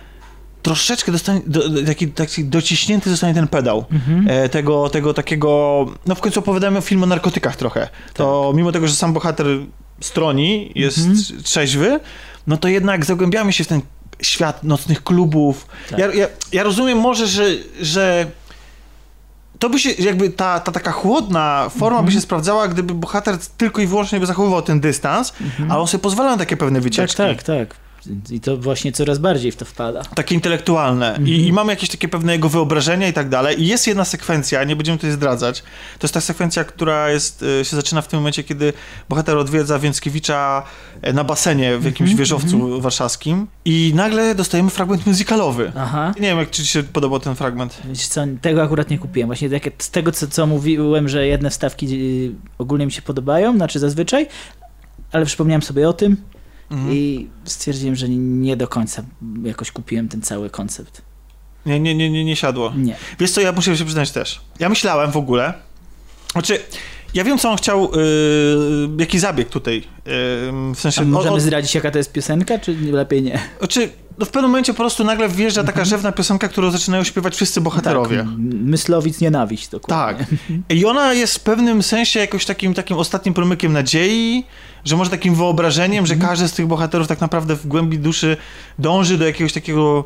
troszeczkę 0.63 1.13
dostanie, 1.13 1.41
do, 1.47 1.63
taki, 1.87 2.09
taki 2.09 2.45
dociśnięty 2.45 3.11
zostanie 3.11 3.35
ten 3.35 3.49
pedał 3.49 3.85
Mhm. 3.93 4.27
e, 4.29 4.49
tego, 4.49 4.89
tego 4.89 5.15
takiego, 5.15 5.87
no 6.07 6.15
w 6.15 6.21
końcu 6.21 6.41
opowiadamy 6.41 6.79
o 6.79 6.81
filmie 6.81 7.05
o 7.05 7.07
narkotykach 7.07 7.57
trochę, 7.57 7.89
to 8.15 8.53
mimo 8.57 8.73
tego, 8.73 8.89
że 8.89 8.95
sam 8.95 9.13
bohater 9.13 9.47
stroni, 10.01 10.73
jest 10.75 10.99
Mhm. 10.99 11.43
trzeźwy, 11.43 12.01
no 12.47 12.57
to 12.57 12.69
jednak 12.69 13.05
zagłębiamy 13.05 13.53
się 13.53 13.65
w 13.65 13.67
ten 13.67 13.81
świat 14.23 14.65
nocnych 14.65 15.05
klubów. 15.05 15.67
Ja, 15.99 16.15
ja, 16.15 16.27
ja 16.53 16.63
rozumiem 16.63 16.99
może, 16.99 17.27
że, 17.27 17.45
że 17.81 18.27
to 19.61 19.71
by 19.71 19.79
się, 19.79 19.91
jakby 19.91 20.31
ta, 20.31 20.61
ta 20.61 20.73
taka 20.73 20.93
chłodna 20.93 21.69
forma 21.79 22.03
by 22.03 22.13
się 22.13 22.21
sprawdzała, 22.21 22.69
gdyby 22.69 22.95
bohater 22.95 23.39
tylko 23.57 23.83
i 23.83 23.87
wyłącznie 23.87 24.21
by 24.21 24.27
zachowywał 24.27 24.63
ten 24.63 24.81
dystans, 24.81 25.33
ale 25.71 25.79
on 25.81 25.87
sobie 25.87 26.03
pozwala 26.03 26.31
na 26.31 26.37
takie 26.37 26.57
pewne 26.57 26.79
Tak, 26.79 26.85
wycieczki. 26.85 27.17
tak, 27.17 27.43
tak. 27.43 27.75
I 28.31 28.41
to 28.41 28.57
właśnie 28.57 28.93
coraz 28.93 29.19
bardziej 29.19 29.53
w 29.53 29.57
to 29.57 29.65
wpada. 29.65 30.03
Takie 30.03 30.35
intelektualne. 30.35 31.19
I, 31.25 31.47
I 31.47 31.53
mamy 31.53 31.73
jakieś 31.73 31.89
takie 31.89 32.09
pewne 32.09 32.33
jego 32.33 32.49
wyobrażenia 32.49 33.09
i 33.09 33.13
tak 33.13 33.29
dalej. 33.29 33.63
I 33.63 33.67
jest 33.67 33.87
jedna 33.87 34.05
sekwencja, 34.05 34.65
nie 34.65 34.77
będziemy 34.77 34.99
tutaj 34.99 35.13
zdradzać. 35.13 35.63
To 35.99 36.05
jest 36.05 36.15
ta 36.15 36.21
sekwencja, 36.21 36.65
która 36.65 37.11
jest, 37.11 37.45
e, 37.61 37.65
się 37.65 37.77
zaczyna 37.77 38.03
w 38.03 38.09
tym 38.09 38.19
momencie, 38.19 38.45
kiedy 38.45 38.73
bohater 39.09 39.37
odwiedza 39.37 39.79
Więckiewicza 39.79 40.63
e, 41.03 41.13
na 41.13 41.25
basenie 41.25 41.79
w 41.79 41.85
jakimś 41.85 42.15
wieżowcu 42.15 42.81
warszawskim 42.81 43.47
i 43.65 43.93
nagle 43.95 44.35
dostajemy 44.35 44.71
fragment 44.71 45.07
muzykalowy. 45.07 45.73
Aha. 45.77 46.13
Nie 46.17 46.29
wiem, 46.29 46.39
jak 46.39 46.51
ci 46.51 46.67
się 46.67 46.83
podobał 46.83 47.21
ten 47.21 47.35
fragment. 47.35 47.79
Wiesz 47.85 48.07
co, 48.07 48.25
tego 48.41 48.63
akurat 48.63 48.91
nie 48.91 48.99
kupiłem. 48.99 49.29
Właśnie 49.29 49.51
tak, 49.51 49.63
z 49.79 49.91
tego, 49.91 50.13
co, 50.13 50.27
co 50.27 50.47
mówiłem, 50.47 51.09
że 51.09 51.27
jedne 51.27 51.51
wstawki 51.51 51.87
y, 51.93 52.33
ogólnie 52.59 52.87
mi 52.87 52.93
się 52.93 53.03
podobają, 53.03 53.57
znaczy 53.57 53.79
zazwyczaj, 53.79 54.27
ale 55.13 55.27
przypomniałem 55.27 55.63
sobie 55.63 55.89
o 55.89 55.93
tym 55.93 56.17
Mhm. 56.71 56.93
i 56.95 57.29
stwierdziłem, 57.45 57.97
że 57.97 58.09
nie 58.09 58.57
do 58.57 58.69
końca 58.69 59.03
jakoś 59.45 59.73
kupiłem 59.73 60.09
ten 60.09 60.23
cały 60.23 60.51
koncept. 60.51 61.03
Nie, 61.67 61.81
nie, 61.81 61.95
nie, 61.95 62.11
nie, 62.11 62.25
nie 62.25 62.37
siadło. 62.37 62.73
Nie. 62.77 62.97
Wiesz 63.19 63.31
co, 63.31 63.41
ja 63.41 63.53
muszę 63.53 63.77
się 63.77 63.85
przyznać 63.85 64.11
też. 64.11 64.41
Ja 64.59 64.69
myślałem 64.69 65.11
w 65.11 65.17
ogóle, 65.17 65.55
znaczy, 66.33 66.61
ja 67.15 67.25
wiem, 67.25 67.39
co 67.39 67.51
on 67.51 67.57
chciał, 67.57 67.91
yy, 67.95 68.89
jaki 68.99 69.19
zabieg 69.19 69.49
tutaj, 69.49 69.77
yy, 69.77 69.83
w 70.75 70.81
sensie... 70.81 71.01
A 71.01 71.05
możemy 71.05 71.33
o- 71.33 71.37
o- 71.37 71.41
zdradzić, 71.41 71.75
jaka 71.75 71.91
to 71.91 71.99
jest 71.99 72.13
piosenka, 72.13 72.59
czy 72.59 72.77
lepiej 72.93 73.23
nie? 73.23 73.39
Znaczy, 73.59 73.89
no 74.19 74.27
w 74.27 74.31
pewnym 74.31 74.51
momencie 74.51 74.73
po 74.73 74.77
prostu 74.77 75.05
nagle 75.05 75.29
wjeżdża 75.29 75.65
taka 75.65 75.85
rzewna 75.85 76.13
piosenka, 76.13 76.49
którą 76.49 76.71
zaczynają 76.71 77.05
śpiewać 77.05 77.35
wszyscy 77.35 77.61
bohaterowie. 77.61 78.17
Tak, 78.17 78.27
Myslowic 78.65 79.21
nienawiść, 79.21 79.69
dokładnie. 79.69 80.25
Tak. 80.27 80.29
I 80.69 80.87
ona 80.87 81.13
jest 81.15 81.35
w 81.35 81.41
pewnym 81.41 81.83
sensie 81.83 82.21
jakoś 82.21 82.45
takim, 82.45 82.75
takim 82.75 82.97
ostatnim 82.97 83.35
promykiem 83.35 83.73
nadziei, 83.73 84.45
że 84.85 84.97
może 84.97 85.11
takim 85.11 85.35
wyobrażeniem, 85.35 86.07
że 86.07 86.17
każdy 86.17 86.49
z 86.49 86.53
tych 86.53 86.67
bohaterów 86.67 87.07
tak 87.09 87.21
naprawdę 87.21 87.57
w 87.57 87.67
głębi 87.67 87.99
duszy 87.99 88.37
dąży 88.79 89.19
do 89.19 89.27
jakiegoś 89.27 89.53
takiego 89.53 90.05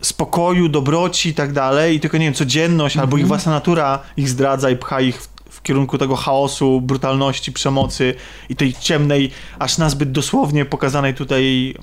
spokoju, 0.00 0.68
dobroci 0.68 1.28
i 1.28 1.34
tak 1.34 1.52
dalej, 1.52 1.96
i 1.96 2.00
tylko, 2.00 2.18
nie 2.18 2.24
wiem, 2.24 2.34
codzienność 2.34 2.96
albo 2.96 3.16
ich 3.16 3.26
własna 3.26 3.52
natura 3.52 3.98
ich 4.16 4.28
zdradza 4.28 4.70
i 4.70 4.76
pcha 4.76 5.00
ich 5.00 5.22
w 5.22 5.33
kierunku 5.64 5.98
tego 5.98 6.16
chaosu, 6.16 6.80
brutalności, 6.80 7.52
przemocy 7.52 8.14
i 8.48 8.56
tej 8.56 8.74
ciemnej, 8.74 9.30
aż 9.58 9.78
nazbyt 9.78 10.12
dosłownie 10.12 10.64
pokazanej 10.64 11.14
tutaj 11.14 11.74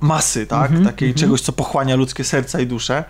masy, 0.00 0.46
tak? 0.46 0.70
Mhm, 0.70 0.84
Takiej 0.84 1.08
mhm. 1.08 1.20
czegoś, 1.20 1.40
co 1.40 1.52
pochłania 1.52 1.96
ludzkie 1.96 2.24
serca 2.24 2.60
i 2.60 2.66
dusze. 2.66 3.04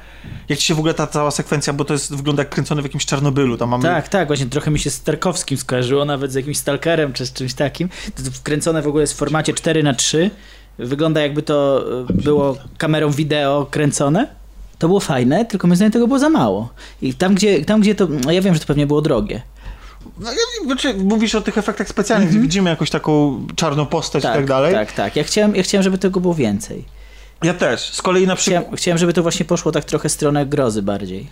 Jak 0.48 0.58
ci 0.58 0.66
się 0.66 0.74
w 0.74 0.78
ogóle 0.78 0.94
ta 0.94 1.06
cała 1.06 1.30
sekwencja, 1.30 1.72
bo 1.72 1.84
to 1.84 1.92
jest, 1.92 2.16
wygląda 2.16 2.42
jak 2.42 2.50
kręcone 2.50 2.82
w 2.82 2.84
jakimś 2.84 3.06
Czarnobylu, 3.06 3.56
tam 3.56 3.68
mamy... 3.68 3.82
Tak, 3.82 4.08
tak, 4.08 4.26
właśnie 4.26 4.46
trochę 4.46 4.70
mi 4.70 4.78
się 4.78 4.90
z 4.90 5.02
Tarkowskim 5.02 5.58
skojarzyło, 5.58 6.04
nawet 6.04 6.32
z 6.32 6.34
jakimś 6.34 6.58
Stalkerem 6.58 7.12
czy 7.12 7.26
z 7.26 7.32
czymś 7.32 7.54
takim. 7.54 7.88
To 8.14 8.22
to 8.22 8.30
wkręcone 8.30 8.82
w 8.82 8.86
ogóle 8.86 9.02
jest 9.02 9.12
w 9.12 9.16
formacie 9.16 9.54
4 9.54 9.82
na 9.82 9.94
3 9.94 10.30
Wygląda 10.80 11.20
jakby 11.20 11.42
to 11.42 11.84
e, 12.10 12.12
było 12.12 12.56
kamerą 12.78 13.10
wideo 13.10 13.66
kręcone. 13.70 14.26
to 14.78 14.88
było 14.88 15.00
fajne, 15.00 15.44
tylko 15.44 15.66
moim 15.66 15.76
zdaniem 15.76 15.92
tego 15.92 16.06
było 16.06 16.18
za 16.18 16.30
mało. 16.30 16.68
I 17.02 17.14
tam, 17.14 17.34
gdzie, 17.34 17.64
tam, 17.64 17.80
gdzie 17.80 17.94
to, 17.94 18.06
no 18.24 18.32
ja 18.32 18.42
wiem, 18.42 18.54
że 18.54 18.60
to 18.60 18.66
pewnie 18.66 18.86
było 18.86 19.02
drogie. 19.02 19.42
No, 20.18 20.30
znaczy, 20.64 20.94
mówisz 20.94 21.34
o 21.34 21.40
tych 21.40 21.58
efektach 21.58 21.88
specjalnych, 21.88 22.28
gdzie 22.30 22.38
widzimy 22.40 22.70
jakąś 22.70 22.90
taką 22.90 23.46
czarną 23.56 23.86
postać 23.86 24.24
i 24.24 24.26
tak 24.26 24.46
dalej. 24.46 24.74
Tak, 24.74 24.92
tak. 24.92 25.16
Ja 25.16 25.24
chciałem, 25.24 25.56
ja 25.56 25.62
chciałem, 25.62 25.82
żeby 25.82 25.98
tego 25.98 26.20
było 26.20 26.34
więcej. 26.34 26.84
Ja 27.42 27.54
też. 27.54 27.80
Z 27.92 28.02
kolei 28.02 28.26
na 28.26 28.36
przykład... 28.36 28.62
Chciałem, 28.62 28.76
chciałem, 28.76 28.98
żeby 28.98 29.12
to 29.12 29.22
właśnie 29.22 29.46
poszło 29.46 29.72
tak 29.72 29.84
trochę 29.84 30.08
w 30.08 30.12
stronę 30.12 30.46
grozy 30.46 30.82
bardziej. 30.82 31.26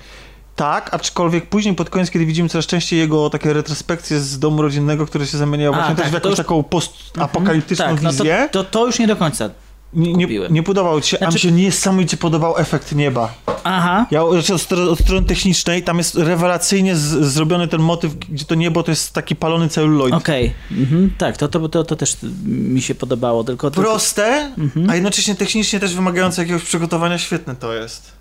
Tak, 0.57 0.95
aczkolwiek 0.95 1.47
później 1.47 1.75
pod 1.75 1.91
koniec, 1.91 2.11
kiedy 2.11 2.27
widzimy 2.27 2.49
coraz 2.49 2.67
częściej 2.67 2.99
jego 2.99 3.31
takie 3.31 3.53
retrospekcje 3.53 4.21
z 4.21 4.39
domu 4.39 4.63
rodzinnego, 4.63 5.07
które 5.07 5.27
się 5.27 5.39
zamieniają 5.39 5.73
A, 5.73 5.77
właśnie 5.77 5.95
tak, 5.95 6.05
też 6.05 6.11
w 6.11 6.15
jakąś 6.15 6.31
już- 6.31 6.39
taką 6.39 6.63
postapokaliptyczną 6.63 7.87
tak, 7.87 8.03
no 8.03 8.11
to, 8.11 8.17
wizję. 8.17 8.49
to, 8.53 8.65
to 8.65 8.87
już 8.87 8.99
nie 8.99 9.07
do 9.07 9.17
końca 9.17 9.51
nie, 9.93 10.13
nie, 10.15 10.27
nie 10.51 10.63
podobał 10.63 11.01
ci 11.01 11.11
się, 11.11 11.17
a 11.21 11.25
mi 11.27 11.33
Znaczy- 11.33 11.39
się 11.49 11.53
niesamowicie 11.53 12.17
podobał 12.17 12.59
efekt 12.59 12.95
nieba. 12.95 13.35
Aha. 13.65 14.07
Ja 14.11 14.23
znaczy 14.33 14.55
od, 14.55 14.73
od 14.73 14.99
strony 15.01 15.27
technicznej, 15.27 15.83
tam 15.83 15.99
jest 15.99 16.15
rewelacyjnie 16.15 16.97
z, 16.97 17.01
zrobiony 17.33 17.69
ten 17.69 17.81
motyw, 17.83 18.15
gdzie 18.15 18.45
to 18.45 18.55
niebo 18.55 18.83
to 18.83 18.91
jest 18.91 19.13
taki 19.13 19.37
palony 19.37 19.69
celuloid. 19.69 20.15
Okej, 20.15 20.53
mhm, 20.71 21.11
tak, 21.19 21.37
to, 21.37 21.49
to, 21.49 21.69
to, 21.69 21.85
to 21.85 21.97
też 21.97 22.17
mi 22.47 22.83
się 22.83 22.95
podobało, 22.95 23.45
tylko... 23.45 23.71
tylko- 23.71 23.91
Proste, 23.91 24.53
Mhm. 24.59 24.91
a 24.91 24.95
jednocześnie 24.95 25.35
technicznie 25.35 25.81
też 25.81 25.95
wymagające 25.95 26.43
jakiegoś 26.43 26.63
przygotowania, 26.63 27.19
świetne 27.19 27.57
to 27.57 27.73
jest. 27.75 28.18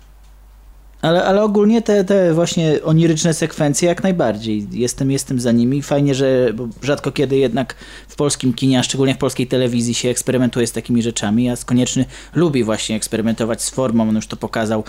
Ale, 1.02 1.24
ale 1.24 1.42
ogólnie 1.42 1.82
te, 1.82 2.04
te 2.04 2.34
właśnie 2.34 2.78
oniryczne 2.84 3.34
sekwencje 3.34 3.88
jak 3.88 4.02
najbardziej. 4.02 4.66
Jestem, 4.72 5.10
jestem 5.10 5.40
za 5.40 5.52
nimi. 5.52 5.82
Fajnie, 5.82 6.14
że 6.14 6.52
rzadko 6.82 7.12
kiedy 7.12 7.36
jednak 7.36 7.74
w 8.08 8.16
polskim 8.16 8.52
kinie, 8.52 8.78
a 8.78 8.82
szczególnie 8.82 9.14
w 9.14 9.18
polskiej 9.18 9.46
telewizji 9.46 9.94
się 9.94 10.08
eksperymentuje 10.08 10.66
z 10.66 10.72
takimi 10.72 11.02
rzeczami. 11.02 11.50
A 11.50 11.56
Konieczny 11.66 12.04
lubi 12.34 12.64
właśnie 12.64 12.96
eksperymentować 12.96 13.62
z 13.62 13.70
formą. 13.70 14.08
On 14.08 14.14
już 14.16 14.26
to 14.26 14.36
pokazał 14.36 14.80
e, 14.80 14.84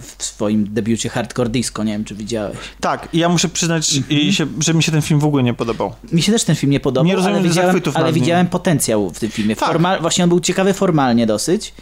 w 0.00 0.14
swoim 0.18 0.74
debiucie 0.74 1.08
Hardcore 1.08 1.48
Disco. 1.50 1.84
Nie 1.84 1.92
wiem, 1.92 2.04
czy 2.04 2.14
widziałeś. 2.14 2.56
Tak, 2.80 3.08
i 3.12 3.18
ja 3.18 3.28
muszę 3.28 3.48
przyznać, 3.48 3.96
Mhm. 3.96 4.32
się, 4.32 4.46
że 4.60 4.74
mi 4.74 4.82
się 4.82 4.92
ten 4.92 5.02
film 5.02 5.20
w 5.20 5.24
ogóle 5.24 5.42
nie 5.42 5.54
podobał. 5.54 5.92
Mi 6.12 6.22
się 6.22 6.32
też 6.32 6.44
ten 6.44 6.56
film 6.56 6.72
nie 6.72 6.80
podobał, 6.80 7.06
Nie 7.06 7.16
rozumiem 7.16 7.38
ale, 7.38 7.48
widziałem, 7.48 7.80
ale 7.94 8.12
widziałem 8.12 8.46
potencjał 8.46 9.10
w 9.10 9.18
tym 9.18 9.30
filmie. 9.30 9.56
Tak. 9.56 9.68
Formal, 9.68 10.00
właśnie 10.00 10.24
on 10.24 10.30
był 10.30 10.40
ciekawy 10.40 10.72
formalnie 10.74 11.26
dosyć. 11.26 11.72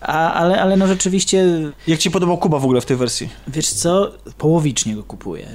A, 0.00 0.32
ale, 0.32 0.60
ale 0.60 0.76
no 0.76 0.86
rzeczywiście 0.86 1.44
Jak 1.86 1.98
ci 1.98 2.10
podobał 2.10 2.38
Kuba 2.38 2.58
w 2.58 2.64
ogóle 2.64 2.80
w 2.80 2.86
tej 2.86 2.96
wersji? 2.96 3.28
Wiesz 3.48 3.68
co, 3.68 4.12
połowicznie 4.38 4.94
go 4.94 5.02
kupuję. 5.02 5.48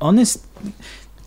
On 0.00 0.18
jest, 0.18 0.48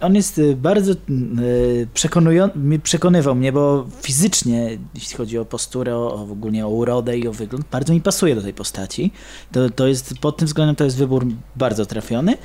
on 0.02 0.16
jest 0.16 0.38
y, 0.38 0.56
bardzo 0.56 0.94
y, 0.94 1.88
przekonujący, 1.94 2.60
przekonywał 2.84 3.36
mnie, 3.36 3.52
bo 3.52 3.88
fizycznie, 4.02 4.78
jeśli 4.96 5.18
chodzi 5.18 5.38
o 5.38 5.46
posturę, 5.46 5.96
o, 5.96 6.14
o 6.14 6.26
w 6.26 6.32
ogóle 6.32 6.66
o 6.66 6.70
urodę 6.70 7.18
i 7.18 7.28
o 7.28 7.34
wygląd, 7.34 7.66
bardzo 7.72 7.94
mi 7.94 8.02
pasuje 8.02 8.36
do 8.36 8.42
tej 8.42 8.54
postaci. 8.54 9.12
To, 9.52 9.70
to 9.70 9.88
jest, 9.88 10.20
pod 10.20 10.38
tym 10.38 10.48
względem 10.48 10.76
to 10.76 10.84
jest 10.84 10.98
wybór 10.98 11.26
bardzo 11.56 11.86
trafiony. 11.86 12.38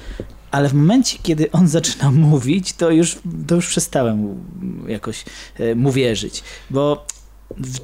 Ale 0.51 0.69
w 0.69 0.75
momencie, 0.75 1.19
kiedy 1.23 1.51
on 1.51 1.69
zaczyna 1.79 2.11
mówić, 2.11 2.73
to 2.73 2.91
już, 2.91 3.19
to 3.47 3.55
już 3.55 3.67
przestałem 3.67 4.45
jakoś 4.89 5.25
e, 5.59 5.75
mu 5.75 5.93
wierzyć. 5.93 6.43
Bo 6.71 7.07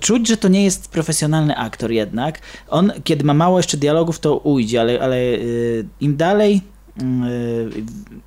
czuć, 0.00 0.28
że 0.28 0.36
to 0.36 0.48
nie 0.48 0.64
jest 0.64 0.88
profesjonalny 0.90 1.56
aktor 1.56 1.90
jednak. 1.92 2.40
On, 2.68 2.92
kiedy 3.04 3.24
ma 3.24 3.34
mało 3.34 3.58
jeszcze 3.58 3.76
dialogów, 3.76 4.18
to 4.20 4.36
ujdzie, 4.36 4.80
ale, 4.80 5.00
ale 5.00 5.16
y, 5.16 5.86
im 6.00 6.16
dalej 6.16 6.60
y, 7.02 7.02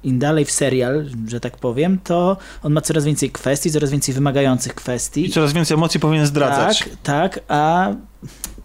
im 0.03 0.19
dalej 0.19 0.45
w 0.45 0.51
serial, 0.51 1.05
że 1.27 1.39
tak 1.39 1.57
powiem, 1.57 1.99
to 2.03 2.37
on 2.63 2.73
ma 2.73 2.81
coraz 2.81 3.05
więcej 3.05 3.31
kwestii, 3.31 3.71
coraz 3.71 3.91
więcej 3.91 4.15
wymagających 4.15 4.75
kwestii. 4.75 5.25
I 5.25 5.29
coraz 5.29 5.53
więcej 5.53 5.75
emocji 5.75 5.99
powinien 5.99 6.25
zdradzać. 6.25 6.79
Tak, 6.79 6.89
tak, 7.03 7.39
a 7.47 7.89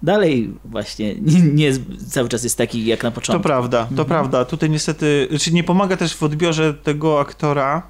dalej 0.03 0.55
właśnie 0.65 1.15
nie, 1.15 1.41
nie 1.41 1.73
cały 2.09 2.29
czas 2.29 2.45
jest 2.45 2.59
taki 2.59 2.87
jak 2.87 3.03
na 3.03 3.11
To 3.11 3.15
początku. 3.15 3.43
prawda, 3.43 3.79
to 3.85 3.89
Mhm. 3.91 4.09
prawda. 4.09 4.45
Tutaj 4.45 4.71
niestety, 4.71 5.27
znaczy 5.31 5.53
nie 5.53 5.65
pomaga 5.65 5.97
też 5.97 6.15
w 6.15 6.23
odbiorze 6.23 6.75
tego 6.75 7.21
aktora, 7.21 7.83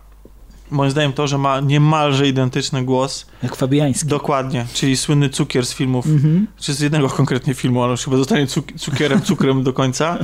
moim 0.74 0.90
zdaniem 0.90 1.12
to, 1.12 1.26
że 1.26 1.38
ma 1.38 1.60
niemalże 1.60 2.28
identyczny 2.28 2.84
głos. 2.84 3.26
Jak 3.42 3.56
Fabiański. 3.56 4.06
Dokładnie, 4.08 4.66
czyli 4.74 4.96
słynny 4.96 5.28
cukier 5.30 5.66
z 5.66 5.74
filmów, 5.74 6.06
Mhm. 6.06 6.46
czy 6.60 6.74
z 6.74 6.80
jednego 6.80 7.08
konkretnie 7.08 7.54
filmu, 7.54 7.82
ale 7.82 7.90
już 7.90 8.04
chyba 8.04 8.16
zostanie 8.16 8.46
cuk- 8.46 8.78
cukierem, 8.78 9.22
cukrem 9.22 9.62
do 9.62 9.72
końca. 9.72 10.18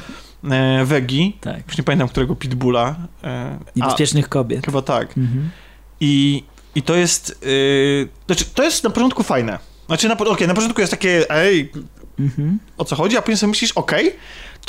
E, 0.51 0.85
Wegi, 0.85 1.37
Tak. 1.41 1.67
już 1.69 1.79
nie 1.79 1.85
pamiętam 1.85 2.09
którego 2.09 2.37
pitbulla. 2.37 2.97
E, 3.25 3.59
Niebezpiecznych 3.77 4.29
kobiet. 4.29 4.61
a, 4.63 4.67
chyba 4.67 4.83
tak. 4.83 5.19
Mhm. 5.19 5.51
I, 6.01 6.45
I 6.75 6.83
to 6.83 6.95
jest, 6.97 7.39
yy, 7.47 8.09
znaczy 8.27 8.45
to 8.55 8.63
jest 8.63 8.85
na 8.85 8.91
początku 8.91 9.23
fajne. 9.23 9.59
Znaczy 9.87 10.09
na, 10.09 10.17
okej, 10.17 10.49
na 10.49 10.55
początku 10.55 10.81
jest 10.81 10.91
takie, 10.91 11.31
ej, 11.31 11.73
Mhm. 12.21 12.59
o 12.79 12.85
co 12.85 12.97
chodzi, 12.97 13.17
a 13.17 13.23
później 13.23 13.37
sobie 13.37 13.51
myślisz, 13.51 13.73
okej, 13.73 14.13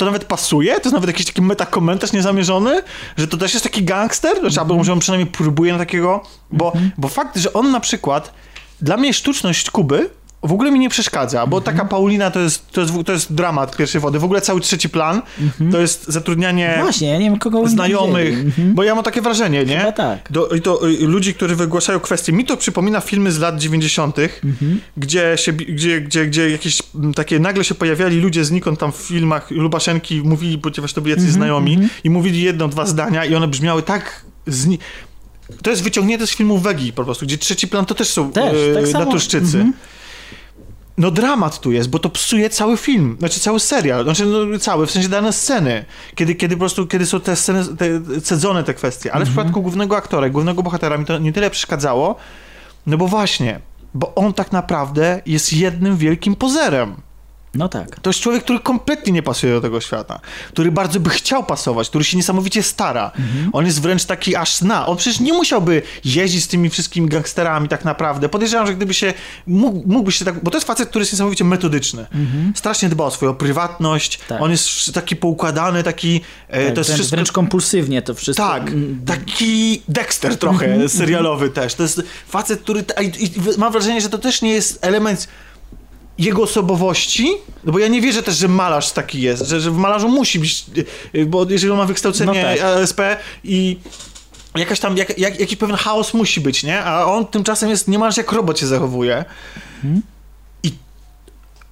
to 0.02 0.06
nawet 0.06 0.24
pasuje, 0.24 0.74
to 0.74 0.80
jest 0.80 0.92
nawet 0.92 1.06
jakiś 1.06 1.26
taki 1.26 1.42
metakomentarz 1.42 2.12
niezamierzony, 2.12 2.82
że 3.16 3.28
to 3.28 3.36
też 3.36 3.52
jest 3.52 3.64
taki 3.64 3.84
gangster, 3.84 4.40
znaczy, 4.40 4.60
albo 4.60 4.76
może 4.76 4.92
on 4.92 4.98
przynajmniej 4.98 5.32
próbuje 5.32 5.72
na 5.72 5.78
takiego, 5.78 6.22
bo, 6.50 6.72
bo 6.98 7.08
fakt, 7.08 7.36
że 7.36 7.52
on 7.52 7.70
na 7.70 7.80
przykład, 7.80 8.34
dla 8.80 8.96
mnie 8.96 9.14
sztuczność 9.14 9.70
Kuby 9.70 10.10
w 10.42 10.52
ogóle 10.52 10.70
mi 10.70 10.78
nie 10.78 10.88
przeszkadza, 10.88 11.46
bo 11.46 11.60
taka 11.60 11.84
Paulina 11.84 12.30
to 12.30 12.40
jest, 12.40 12.70
to, 12.70 12.80
jest, 12.80 12.92
to 13.06 13.12
jest 13.12 13.32
dramat 13.34 13.76
pierwszej 13.76 14.00
wody, 14.00 14.18
w 14.18 14.24
ogóle 14.24 14.40
cały 14.40 14.60
trzeci 14.60 14.88
plan 14.88 15.22
to 15.72 15.80
jest 15.80 16.08
zatrudnianie 16.08 16.78
Właśnie, 16.82 17.08
ja 17.08 17.18
nie 17.18 17.24
wiem 17.30 17.38
kogo 17.38 17.68
znajomych. 17.68 18.38
Mhm. 18.38 18.74
bo 18.74 18.82
ja 18.82 18.94
mam 18.94 19.04
takie 19.04 19.22
wrażenie, 19.22 19.64
nie? 19.64 19.78
Chyba 19.78 19.92
tak. 19.92 20.32
Do, 20.32 20.48
i 20.48 20.60
to 20.60 20.88
y, 20.88 21.06
ludzi, 21.06 21.34
którzy 21.34 21.56
wygłaszają 21.56 22.00
kwestie. 22.00 22.32
Mi 22.32 22.44
to 22.44 22.56
przypomina 22.56 23.00
filmy 23.00 23.32
z 23.32 23.38
lat 23.38 23.58
90., 23.58 24.16
Mhm. 24.18 24.80
gdzie, 24.96 25.32
się, 25.36 25.52
gdzie, 25.52 26.00
gdzie, 26.00 26.26
gdzie 26.26 26.50
jakieś 26.50 26.82
takie 27.14 27.38
nagle 27.38 27.64
się 27.64 27.74
pojawiali 27.74 28.20
ludzie 28.20 28.44
znikąd 28.44 28.78
tam 28.80 28.92
w 28.92 28.96
filmach 28.96 29.50
Lubaszenki 29.50 30.22
mówili, 30.24 30.58
ponieważ 30.58 30.92
to 30.92 31.00
byli 31.00 31.10
jacyś 31.10 31.24
Mhm, 31.28 31.34
znajomi 31.42 31.78
i 32.04 32.10
mówili 32.10 32.42
jedno, 32.42 32.68
dwa 32.68 32.86
zdania 32.86 33.24
i 33.24 33.34
one 33.34 33.48
brzmiały 33.48 33.82
tak 33.82 34.24
zni- 34.48 34.78
to 35.62 35.70
jest 35.70 35.82
wyciągnięte 35.82 36.26
z 36.26 36.30
filmu 36.30 36.58
Wegi 36.58 36.92
po 36.92 37.04
prostu, 37.04 37.26
gdzie 37.26 37.38
trzeci 37.38 37.68
plan 37.68 37.86
to 37.86 37.94
też 37.94 38.08
są 38.08 38.32
Też, 38.32 38.54
e, 38.78 38.82
tak 38.92 38.92
naturszczycy. 38.92 39.56
Mhm. 39.56 39.72
No 40.98 41.10
dramat 41.10 41.60
tu 41.60 41.72
jest, 41.72 41.90
bo 41.90 41.98
to 41.98 42.10
psuje 42.10 42.50
cały 42.50 42.76
film, 42.76 43.16
znaczy 43.18 43.40
cały 43.40 43.60
serial, 43.60 44.04
znaczy 44.04 44.26
no, 44.26 44.58
cały, 44.58 44.86
w 44.86 44.90
sensie 44.90 45.08
dane 45.08 45.32
sceny, 45.32 45.84
kiedy, 46.14 46.34
kiedy 46.34 46.56
po 46.56 46.60
prostu, 46.60 46.86
kiedy 46.86 47.06
są 47.06 47.20
te 47.20 47.36
sceny, 47.36 47.64
te, 47.76 48.20
cedzone 48.20 48.64
te 48.64 48.74
kwestie, 48.74 49.12
ale 49.12 49.24
w 49.24 49.28
przypadku 49.28 49.62
głównego 49.62 49.96
aktora, 49.96 50.28
głównego 50.28 50.62
bohatera 50.62 50.98
mi 50.98 51.04
to 51.04 51.18
nie 51.18 51.32
tyle 51.32 51.50
przeszkadzało, 51.50 52.16
no 52.86 52.96
bo 52.96 53.06
właśnie, 53.06 53.60
bo 53.94 54.14
on 54.14 54.32
tak 54.32 54.52
naprawdę 54.52 55.22
jest 55.26 55.52
jednym 55.52 55.96
wielkim 55.96 56.36
pozerem. 56.36 56.94
No 57.54 57.68
tak. 57.68 58.00
To 58.00 58.10
jest 58.10 58.20
człowiek, 58.20 58.44
który 58.44 58.60
kompletnie 58.60 59.12
nie 59.12 59.22
pasuje 59.22 59.52
do 59.52 59.60
tego 59.60 59.80
świata, 59.80 60.20
który 60.48 60.72
bardzo 60.72 61.00
by 61.00 61.10
chciał 61.10 61.44
pasować, 61.44 61.88
który 61.88 62.04
się 62.04 62.16
niesamowicie 62.16 62.62
stara. 62.62 63.10
On 63.52 63.66
jest 63.66 63.80
wręcz 63.82 64.04
taki 64.04 64.36
aż 64.36 64.56
zna. 64.56 64.86
On 64.86 64.96
przecież 64.96 65.20
nie 65.20 65.32
musiałby 65.32 65.82
jeździć 66.04 66.44
z 66.44 66.48
tymi 66.48 66.70
wszystkimi 66.70 67.08
gangsterami 67.08 67.68
tak 67.68 67.84
naprawdę. 67.84 68.28
Podejrzewam, 68.28 68.66
że 68.66 68.74
gdyby 68.74 68.94
się, 68.94 69.14
mógł, 69.46 69.82
mógłby 69.92 70.12
się 70.12 70.24
tak, 70.24 70.44
bo 70.44 70.50
to 70.50 70.56
jest 70.56 70.66
facet, 70.66 70.88
który 70.88 71.02
jest 71.02 71.12
niesamowicie 71.12 71.44
metodyczny. 71.44 72.06
Strasznie 72.54 72.88
dba 72.88 73.04
o 73.04 73.10
swoją 73.10 73.34
prywatność. 73.34 74.20
On 74.40 74.50
jest 74.50 74.94
taki 74.94 75.16
poukładany, 75.16 75.82
taki, 75.82 76.20
e, 76.48 76.64
Tak, 76.64 76.74
to 76.74 76.80
jest 76.80 76.88
wręcz, 76.90 76.98
wszystko... 77.00 77.16
wręcz 77.16 77.32
kompulsywnie 77.32 78.02
to 78.02 78.14
wszystko. 78.14 78.48
Tak, 78.48 78.70
taki 79.06 79.82
Dexter 79.88 80.36
trochę 80.38 80.66
Mhm, 80.66 80.88
serialowy 80.88 81.50
też. 81.50 81.74
To 81.74 81.82
jest 81.82 82.02
facet, 82.28 82.60
który. 82.60 82.84
I, 83.02 83.24
i 83.24 83.30
mam 83.58 83.72
wrażenie, 83.72 84.00
że 84.00 84.08
to 84.08 84.18
też 84.18 84.42
nie 84.42 84.52
jest 84.52 84.78
element 84.84 85.28
jego 86.24 86.42
osobowości, 86.42 87.32
no 87.64 87.72
bo 87.72 87.78
ja 87.78 87.88
nie 87.88 88.00
wierzę 88.00 88.22
też, 88.22 88.36
że 88.36 88.48
malarz 88.48 88.92
taki 88.92 89.20
jest, 89.20 89.46
że, 89.46 89.60
że 89.60 89.70
w 89.70 89.76
malarzu 89.76 90.08
musi 90.08 90.38
być, 90.38 90.64
y, 91.14 91.26
bo 91.26 91.46
jeżeli 91.50 91.72
on 91.72 91.78
ma 91.78 91.84
wykształcenie 91.84 92.42
No 92.42 92.48
tak. 92.48 92.60
ASP 92.60 93.00
i 93.44 93.78
jakaś 94.56 94.80
tam, 94.80 94.96
jak, 94.96 95.18
jak, 95.18 95.40
jakiś 95.40 95.56
pewien 95.56 95.76
chaos 95.76 96.14
musi 96.14 96.40
być, 96.40 96.62
nie? 96.62 96.84
A 96.84 97.04
on 97.04 97.26
tymczasem 97.26 97.70
jest 97.70 97.88
niemalże 97.88 98.20
jak 98.20 98.32
robot 98.32 98.58
się 98.58 98.66
zachowuje. 98.66 99.24
I 100.62 100.72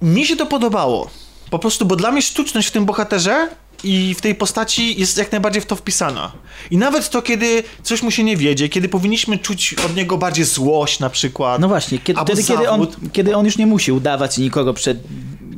mi 0.01 0.25
się 0.25 0.35
to 0.35 0.45
podobało. 0.45 1.09
Po 1.49 1.59
prostu, 1.59 1.85
bo 1.85 1.95
dla 1.95 2.11
mnie 2.11 2.21
sztuczność 2.21 2.67
w 2.67 2.71
tym 2.71 2.85
bohaterze 2.85 3.49
i 3.83 4.15
w 4.15 4.21
tej 4.21 4.35
postaci 4.35 4.99
jest 4.99 5.17
jak 5.17 5.31
najbardziej 5.31 5.61
w 5.61 5.65
to 5.65 5.75
wpisana. 5.75 6.31
I 6.71 6.77
nawet 6.77 7.09
to, 7.09 7.21
kiedy 7.21 7.63
coś 7.83 8.01
mu 8.03 8.11
się 8.11 8.23
nie 8.23 8.37
wiedzie, 8.37 8.69
kiedy 8.69 8.89
powinniśmy 8.89 9.37
czuć 9.37 9.75
od 9.85 9.95
niego 9.95 10.17
bardziej 10.17 10.45
złość 10.45 10.99
na 10.99 11.09
przykład. 11.09 11.61
No 11.61 11.67
właśnie, 11.67 11.99
kiedy, 11.99 12.21
wtedy, 12.21 12.43
kiedy 12.43 12.69
on, 12.69 12.87
kiedy 13.13 13.35
on 13.35 13.45
już 13.45 13.57
nie 13.57 13.67
musi 13.67 13.91
udawać 13.91 14.37
nikogo 14.37 14.73
przed... 14.73 14.97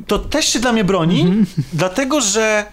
to 0.06 0.18
też 0.18 0.48
się 0.52 0.58
dla 0.60 0.72
mnie 0.72 0.84
broni, 0.84 1.20
Mhm. 1.20 1.46
dlatego 1.72 2.20
że 2.20 2.66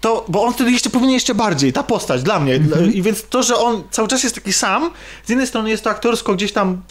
to, 0.00 0.24
bo 0.28 0.42
on 0.44 0.52
wtedy 0.54 0.72
jeszcze 0.72 0.90
powinien 0.90 1.14
jeszcze 1.14 1.34
bardziej, 1.34 1.72
ta 1.72 1.82
postać 1.82 2.22
dla 2.22 2.40
mnie. 2.40 2.54
Mhm. 2.54 2.92
I 2.94 3.02
więc 3.02 3.22
to, 3.30 3.42
że 3.42 3.56
on 3.56 3.82
cały 3.90 4.08
czas 4.08 4.22
jest 4.22 4.34
taki 4.34 4.52
sam, 4.52 4.90
z 5.26 5.28
jednej 5.28 5.46
strony 5.46 5.70
jest 5.70 5.84
to 5.84 5.90
aktorsko 5.90 6.34
gdzieś 6.34 6.52
tam 6.52 6.82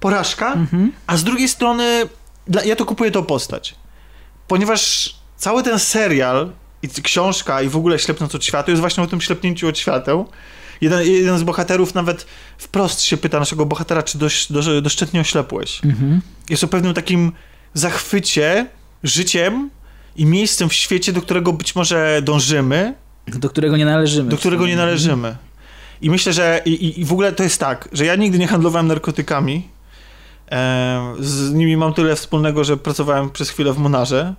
porażka, 0.00 0.52
Mhm. 0.52 0.92
a 1.06 1.16
z 1.16 1.24
drugiej 1.24 1.48
strony 1.48 2.08
dla, 2.48 2.64
ja 2.64 2.76
to 2.76 2.84
kupuję 2.86 3.10
tą 3.10 3.24
postać. 3.24 3.74
Ponieważ 4.48 5.14
cały 5.36 5.62
ten 5.62 5.78
serial 5.78 6.52
i 6.82 6.88
książka 7.02 7.62
i 7.62 7.68
w 7.68 7.76
ogóle 7.76 7.98
Ślepnąc 7.98 8.34
od 8.34 8.44
świateł 8.44 8.72
jest 8.72 8.80
właśnie 8.80 9.02
o 9.04 9.06
tym 9.06 9.20
ślepnięciu 9.20 9.68
od 9.68 9.78
świateł. 9.78 10.28
Jeden, 10.80 11.02
jeden 11.06 11.38
z 11.38 11.42
bohaterów 11.42 11.94
nawet 11.94 12.26
wprost 12.58 13.02
się 13.02 13.16
pyta 13.16 13.38
naszego 13.38 13.66
bohatera, 13.66 14.02
czy 14.02 14.18
dość, 14.18 14.52
do, 14.52 14.82
doszczętnie 14.82 15.20
oślepłeś. 15.20 15.80
Mhm. 15.84 16.20
Jest 16.50 16.64
o 16.64 16.68
pewnym 16.68 16.94
takim 16.94 17.32
zachwycie 17.74 18.66
życiem 19.04 19.70
i 20.16 20.26
miejscem 20.26 20.68
w 20.68 20.72
świecie, 20.74 21.12
do 21.12 21.22
którego 21.22 21.52
być 21.52 21.74
może 21.74 22.20
dążymy, 22.24 22.94
Do 23.28 23.48
którego 23.50 23.76
nie 23.76 23.84
należymy. 23.84 24.30
do 24.30 24.36
którego 24.36 24.66
nie 24.66 24.76
należymy. 24.76 25.36
I 26.00 26.10
myślę, 26.10 26.32
że 26.32 26.62
i, 26.64 26.70
i- 26.70 27.00
i 27.00 27.04
w 27.04 27.12
ogóle 27.12 27.32
to 27.32 27.42
jest 27.42 27.60
tak, 27.60 27.88
że 27.92 28.04
ja 28.06 28.14
nigdy 28.16 28.38
nie 28.38 28.46
handlowałem 28.46 28.86
narkotykami. 28.86 29.68
E, 30.52 31.14
z 31.20 31.52
nimi 31.54 31.76
mam 31.76 31.94
tyle 31.94 32.16
wspólnego, 32.16 32.64
że 32.64 32.76
pracowałem 32.76 33.30
przez 33.30 33.50
chwilę 33.50 33.72
w 33.72 33.78
Monarze. 33.78 34.34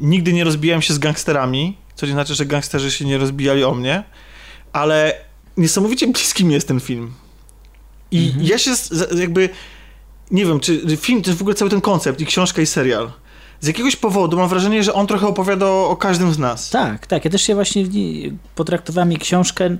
Nigdy 0.00 0.32
nie 0.32 0.44
rozbijałem 0.44 0.82
się 0.82 0.94
z 0.94 0.98
gangsterami, 0.98 1.76
co 1.94 2.06
nie 2.06 2.12
znaczy, 2.12 2.34
że 2.34 2.46
gangsterzy 2.46 2.90
się 2.90 3.04
nie 3.04 3.18
rozbijali 3.18 3.64
o 3.64 3.74
mnie, 3.74 4.04
ale 4.72 5.14
niesamowicie 5.56 6.06
bliski 6.06 6.44
mi 6.44 6.54
jest 6.54 6.68
ten 6.68 6.80
film. 6.80 7.14
I 8.10 8.32
ja 8.40 8.58
się 8.58 8.70
jakby 9.18 9.48
nie 10.30 10.46
wiem, 10.46 10.60
czy 10.60 10.96
film 10.96 11.22
to 11.22 11.30
jest 11.30 11.38
w 11.38 11.42
ogóle 11.42 11.54
cały 11.54 11.70
ten 11.70 11.80
koncept 11.80 12.20
i 12.20 12.26
książka 12.26 12.62
i 12.62 12.66
serial. 12.66 13.12
Z 13.60 13.66
jakiegoś 13.66 13.96
powodu 13.96 14.36
mam 14.36 14.48
wrażenie, 14.48 14.82
że 14.82 14.94
on 14.94 15.06
trochę 15.06 15.26
opowiada 15.26 15.66
o, 15.66 15.88
o 15.88 15.96
każdym 15.96 16.32
z 16.32 16.38
nas. 16.38 16.70
Tak, 16.70 17.06
tak. 17.06 17.24
Ja 17.24 17.30
też 17.30 17.42
się 17.42 17.54
właśnie 17.54 17.84
potraktowałem 18.54 19.12
i 19.12 19.16
książkę, 19.16 19.64
e, 19.64 19.78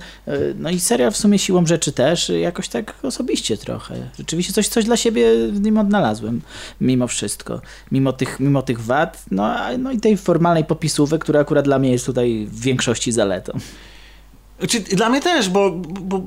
no 0.55 0.69
i 0.69 0.79
serial 0.79 1.11
w 1.11 1.17
sumie 1.17 1.39
siłą 1.39 1.65
rzeczy 1.65 1.91
też, 1.91 2.29
jakoś 2.29 2.67
tak 2.67 2.93
osobiście 3.03 3.57
trochę. 3.57 3.95
Rzeczywiście 4.17 4.53
coś, 4.53 4.67
coś 4.67 4.85
dla 4.85 4.97
siebie 4.97 5.47
w 5.51 5.61
nim 5.61 5.77
odnalazłem, 5.77 6.41
mimo 6.81 7.07
wszystko. 7.07 7.61
Mimo 7.91 8.13
tych, 8.13 8.39
mimo 8.39 8.61
tych 8.61 8.81
wad, 8.81 9.25
no, 9.31 9.55
no 9.79 9.91
i 9.91 9.99
tej 9.99 10.17
formalnej 10.17 10.65
popisówek, 10.65 11.21
która 11.21 11.39
akurat 11.39 11.65
dla 11.65 11.79
mnie 11.79 11.91
jest 11.91 12.05
tutaj 12.05 12.47
w 12.51 12.61
większości 12.61 13.11
zaletą. 13.11 13.59
Znaczy, 14.59 14.79
dla 14.79 15.09
mnie 15.09 15.21
też, 15.21 15.49
bo, 15.49 15.71
bo 16.01 16.21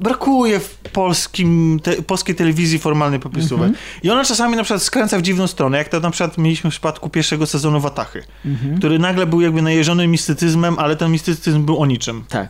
brakuje 0.00 0.60
w 0.60 0.78
polskim, 0.92 1.80
te, 1.82 2.02
polskiej 2.02 2.34
telewizji 2.34 2.78
formalnej 2.78 3.20
popisówek. 3.20 3.68
Mhm. 3.68 3.84
I 4.02 4.10
ona 4.10 4.24
czasami 4.24 4.56
na 4.56 4.62
przykład 4.62 4.82
skręca 4.82 5.18
w 5.18 5.22
dziwną 5.22 5.46
stronę, 5.46 5.78
jak 5.78 5.88
to 5.88 6.00
na 6.00 6.10
przykład 6.10 6.38
mieliśmy 6.38 6.70
w 6.70 6.72
przypadku 6.72 7.08
pierwszego 7.10 7.46
sezonu 7.46 7.80
Watachy, 7.80 8.22
Mhm. 8.46 8.78
który 8.78 8.98
nagle 8.98 9.26
był 9.26 9.40
jakby 9.40 9.62
najeżony 9.62 10.06
mistycyzmem, 10.06 10.78
ale 10.78 10.96
ten 10.96 11.10
mistycyzm 11.12 11.64
był 11.64 11.78
o 11.82 11.86
niczym. 11.86 12.24
Tak. 12.28 12.48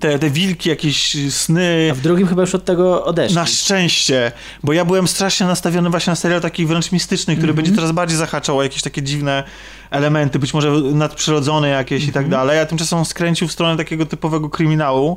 Te, 0.00 0.18
te 0.18 0.30
wilki, 0.30 0.68
jakieś 0.68 1.16
sny. 1.34 1.88
A 1.92 1.94
w 1.94 2.00
drugim 2.00 2.26
chyba 2.26 2.42
już 2.42 2.54
od 2.54 2.64
tego 2.64 3.04
odeszli. 3.04 3.34
Na 3.36 3.46
szczęście, 3.46 4.32
bo 4.64 4.72
ja 4.72 4.84
byłem 4.84 5.08
strasznie 5.08 5.46
nastawiony 5.46 5.90
właśnie 5.90 6.10
na 6.10 6.14
serial 6.16 6.40
taki 6.40 6.66
wręcz 6.66 6.92
mystyczny, 6.92 7.36
który 7.36 7.50
Mhm. 7.50 7.56
będzie 7.56 7.76
coraz 7.80 7.92
bardziej 7.92 8.18
zahaczał 8.18 8.58
o 8.58 8.62
jakieś 8.62 8.82
takie 8.82 9.02
dziwne 9.02 9.44
elementy, 9.90 10.38
być 10.38 10.54
może 10.54 10.70
nadprzyrodzone 10.70 11.68
jakieś 11.68 12.02
i 12.04 12.06
Mhm. 12.06 12.24
tak 12.24 12.30
dalej, 12.30 12.58
a 12.60 12.66
tymczasem 12.66 12.98
on 12.98 13.04
skręcił 13.04 13.48
w 13.48 13.52
stronę 13.52 13.76
takiego 13.76 14.06
typowego 14.06 14.48
kryminału, 14.50 15.16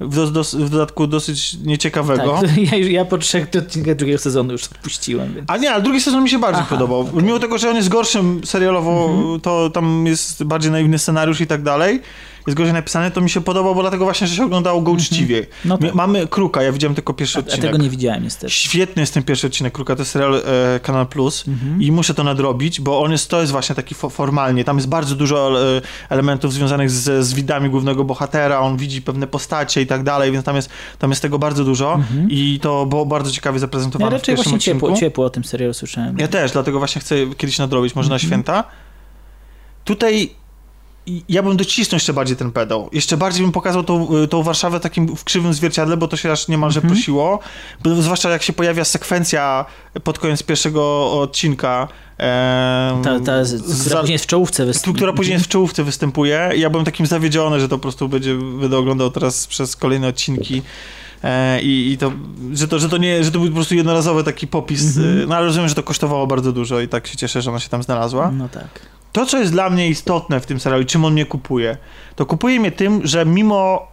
w, 0.00 0.30
dos, 0.32 0.54
w 0.54 0.68
dodatku 0.68 1.06
dosyć 1.06 1.54
nieciekawego. 1.64 2.38
Tak, 2.42 2.56
ja, 2.72 2.78
ja 2.78 3.04
po 3.04 3.18
trzech 3.18 3.46
odcinkach 3.58 3.94
drugiego 3.96 4.18
sezonu 4.18 4.52
już 4.52 4.64
odpuściłem. 4.64 5.34
Więc... 5.34 5.50
A 5.50 5.56
nie, 5.56 5.70
ale 5.70 5.82
drugi 5.82 6.00
sezon 6.00 6.22
mi 6.22 6.30
się 6.30 6.38
bardziej 6.38 6.64
podobał. 6.64 7.08
Mimo 7.14 7.38
tego, 7.38 7.58
że 7.58 7.70
on 7.70 7.76
jest 7.76 7.88
gorszym 7.88 8.40
serialowo, 8.44 9.08
Mhm. 9.10 9.40
to 9.40 9.70
tam 9.70 10.06
jest 10.06 10.44
bardziej 10.44 10.72
naiwny 10.72 10.98
scenariusz 10.98 11.40
i 11.40 11.46
tak 11.46 11.62
dalej, 11.62 12.00
jest 12.48 12.56
gorzej 12.58 12.72
napisany, 12.72 13.10
to 13.10 13.20
mi 13.20 13.30
się 13.30 13.40
podobał, 13.40 13.74
bo 13.74 13.80
dlatego 13.80 14.04
właśnie, 14.04 14.26
że 14.26 14.36
się 14.36 14.44
oglądało 14.44 14.80
go 14.82 14.90
uczciwie. 14.92 15.46
No 15.64 15.78
tak. 15.78 15.82
My- 15.88 15.94
Mamy 15.94 16.26
Kruka, 16.26 16.62
ja 16.62 16.72
widziałem 16.72 16.94
tylko 16.94 17.14
pierwszy 17.14 17.38
A 17.38 17.40
odcinek. 17.40 17.60
tego 17.62 17.78
nie 17.78 17.90
widziałem 17.90 18.22
niestety. 18.22 18.52
Świetny 18.52 19.02
jest 19.02 19.14
ten 19.14 19.22
pierwszy 19.22 19.46
odcinek 19.46 19.72
Kruka, 19.72 19.96
to 19.96 20.02
jest 20.02 20.10
serial 20.10 20.34
e, 20.34 20.80
Kanal 20.80 21.06
Plus 21.06 21.44
Mhm. 21.48 21.82
i 21.82 21.92
muszę 21.92 22.14
to 22.14 22.24
nadrobić, 22.24 22.80
bo 22.80 23.00
on 23.02 23.12
jest, 23.12 23.30
to 23.30 23.40
jest 23.40 23.52
właśnie 23.52 23.74
taki 23.74 23.94
fo 23.94 24.10
formalnie, 24.10 24.64
tam 24.64 24.76
jest 24.76 24.88
bardzo 24.88 25.14
dużo 25.14 25.62
e, 25.76 25.80
elementów 26.08 26.52
związanych 26.52 26.90
z, 26.90 27.26
z 27.26 27.34
widami 27.34 27.70
głównego 27.70 28.04
bohatera, 28.04 28.60
on 28.60 28.76
widzi 28.76 29.02
pewne 29.02 29.26
postacie 29.26 29.82
i 29.82 29.86
tak 29.86 30.02
dalej, 30.02 30.32
więc 30.32 30.44
tam 30.44 30.56
jest, 30.56 30.70
tam 30.98 31.10
jest 31.10 31.22
tego 31.22 31.38
bardzo 31.38 31.64
dużo 31.64 32.00
i 32.28 32.58
to 32.62 32.86
było 32.86 33.06
bardzo 33.06 33.30
ciekawie 33.30 33.56
Ja 33.56 33.60
zaprezentowane 33.60 34.10
w 34.10 34.12
raczej 34.12 34.34
właśnie 34.36 34.58
ciepło, 34.58 34.92
ciepło 34.96 35.24
o 35.24 35.30
tym 35.30 35.44
serialu 35.44 35.74
słyszałem. 35.74 36.18
Ja 36.18 36.28
też, 36.28 36.52
dlatego 36.52 36.78
właśnie 36.78 37.00
chcę 37.00 37.14
kiedyś 37.36 37.58
nadrobić, 37.58 37.94
może 37.94 38.08
na 38.08 38.14
Mhm. 38.14 38.28
święta. 38.28 38.64
Tutaj 39.84 40.30
ja 41.28 41.42
bym 41.42 41.56
docisnął 41.56 41.96
jeszcze 41.96 42.12
bardziej 42.12 42.36
ten 42.36 42.52
pedał. 42.52 42.88
Jeszcze 42.92 43.16
bardziej 43.16 43.42
bym 43.42 43.52
pokazał 43.52 43.82
tą, 43.84 44.08
tą 44.30 44.42
Warszawę 44.42 44.80
takim 44.80 45.16
w 45.16 45.24
krzywym 45.24 45.54
zwierciadle, 45.54 45.96
bo 45.96 46.08
to 46.08 46.16
się 46.16 46.32
aż 46.32 46.48
niemalże 46.48 46.78
Mhm. 46.80 46.94
prosiło. 46.94 47.38
Bo 47.84 48.02
zwłaszcza 48.02 48.30
jak 48.30 48.42
się 48.42 48.52
pojawia 48.52 48.84
sekwencja 48.84 49.64
pod 50.04 50.18
koniec 50.18 50.42
pierwszego 50.42 51.12
odcinka. 51.20 51.88
Ta, 53.04 53.20
ta, 53.26 53.44
z- 53.44 53.80
która 53.86 54.00
później 54.00 54.12
jest 54.12 54.24
w 54.24 54.28
czołówce 54.28 54.66
występuje. 54.66 54.94
która 54.96 55.12
później 55.12 55.32
jest 55.34 55.44
w 55.44 55.48
czołówce 55.48 55.84
występuje. 55.84 56.50
I 56.56 56.60
ja 56.60 56.70
byłem 56.70 56.84
takim 56.84 57.06
zawiedziony, 57.06 57.60
że 57.60 57.68
to 57.68 57.76
po 57.78 57.82
prostu 57.82 58.08
będzie, 58.08 58.34
będę 58.60 58.78
oglądał 58.78 59.10
teraz 59.10 59.46
przez 59.46 59.76
kolejne 59.76 60.08
odcinki. 60.08 60.62
E, 61.24 61.62
i, 61.62 61.92
I 61.92 61.98
to, 61.98 62.12
że 62.52 62.68
to, 62.68 62.78
że 62.78 62.88
to 62.88 62.96
nie, 62.96 63.24
że 63.24 63.30
to 63.30 63.38
był 63.38 63.48
po 63.48 63.54
prostu 63.54 63.74
jednorazowy 63.74 64.24
taki 64.24 64.46
popis, 64.46 64.96
Mhm. 64.96 65.22
e, 65.22 65.26
no 65.26 65.36
ale 65.36 65.46
rozumiem, 65.46 65.68
że 65.68 65.74
to 65.74 65.82
kosztowało 65.82 66.26
bardzo 66.26 66.52
dużo 66.52 66.80
i 66.80 66.88
tak 66.88 67.06
się 67.06 67.16
cieszę, 67.16 67.42
że 67.42 67.50
ona 67.50 67.60
się 67.60 67.68
tam 67.68 67.82
znalazła. 67.82 68.30
No 68.30 68.48
tak. 68.48 68.68
To, 69.12 69.26
co 69.26 69.38
jest 69.38 69.52
dla 69.52 69.70
mnie 69.70 69.88
istotne 69.88 70.40
w 70.40 70.46
tym 70.46 70.60
serialu, 70.60 70.82
i 70.82 70.86
czym 70.86 71.04
on 71.04 71.12
mnie 71.12 71.26
kupuje, 71.26 71.76
to 72.16 72.26
kupuje 72.26 72.60
mnie 72.60 72.72
tym, 72.72 73.00
że 73.06 73.26
mimo 73.26 73.88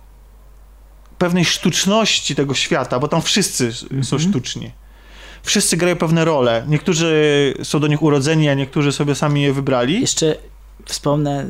pewnej 1.18 1.46
sztuczności 1.46 2.36
tego 2.36 2.54
świata, 2.54 3.00
bo 3.00 3.08
tam 3.08 3.22
wszyscy 3.22 3.68
s- 3.68 3.84
Mhm. 3.84 4.04
są 4.04 4.20
sztuczni. 4.20 4.72
Wszyscy 5.44 5.78
grają 5.78 5.96
pewne 5.96 6.26
role. 6.26 6.64
Niektórzy 6.68 7.14
są 7.64 7.80
do 7.80 7.88
nich 7.88 8.02
urodzeni, 8.04 8.50
a 8.50 8.54
niektórzy 8.54 8.92
sobie 8.92 9.16
sami 9.16 9.42
je 9.42 9.54
wybrali. 9.54 10.02
Jeszcze 10.02 10.36
wspomnę, 10.86 11.46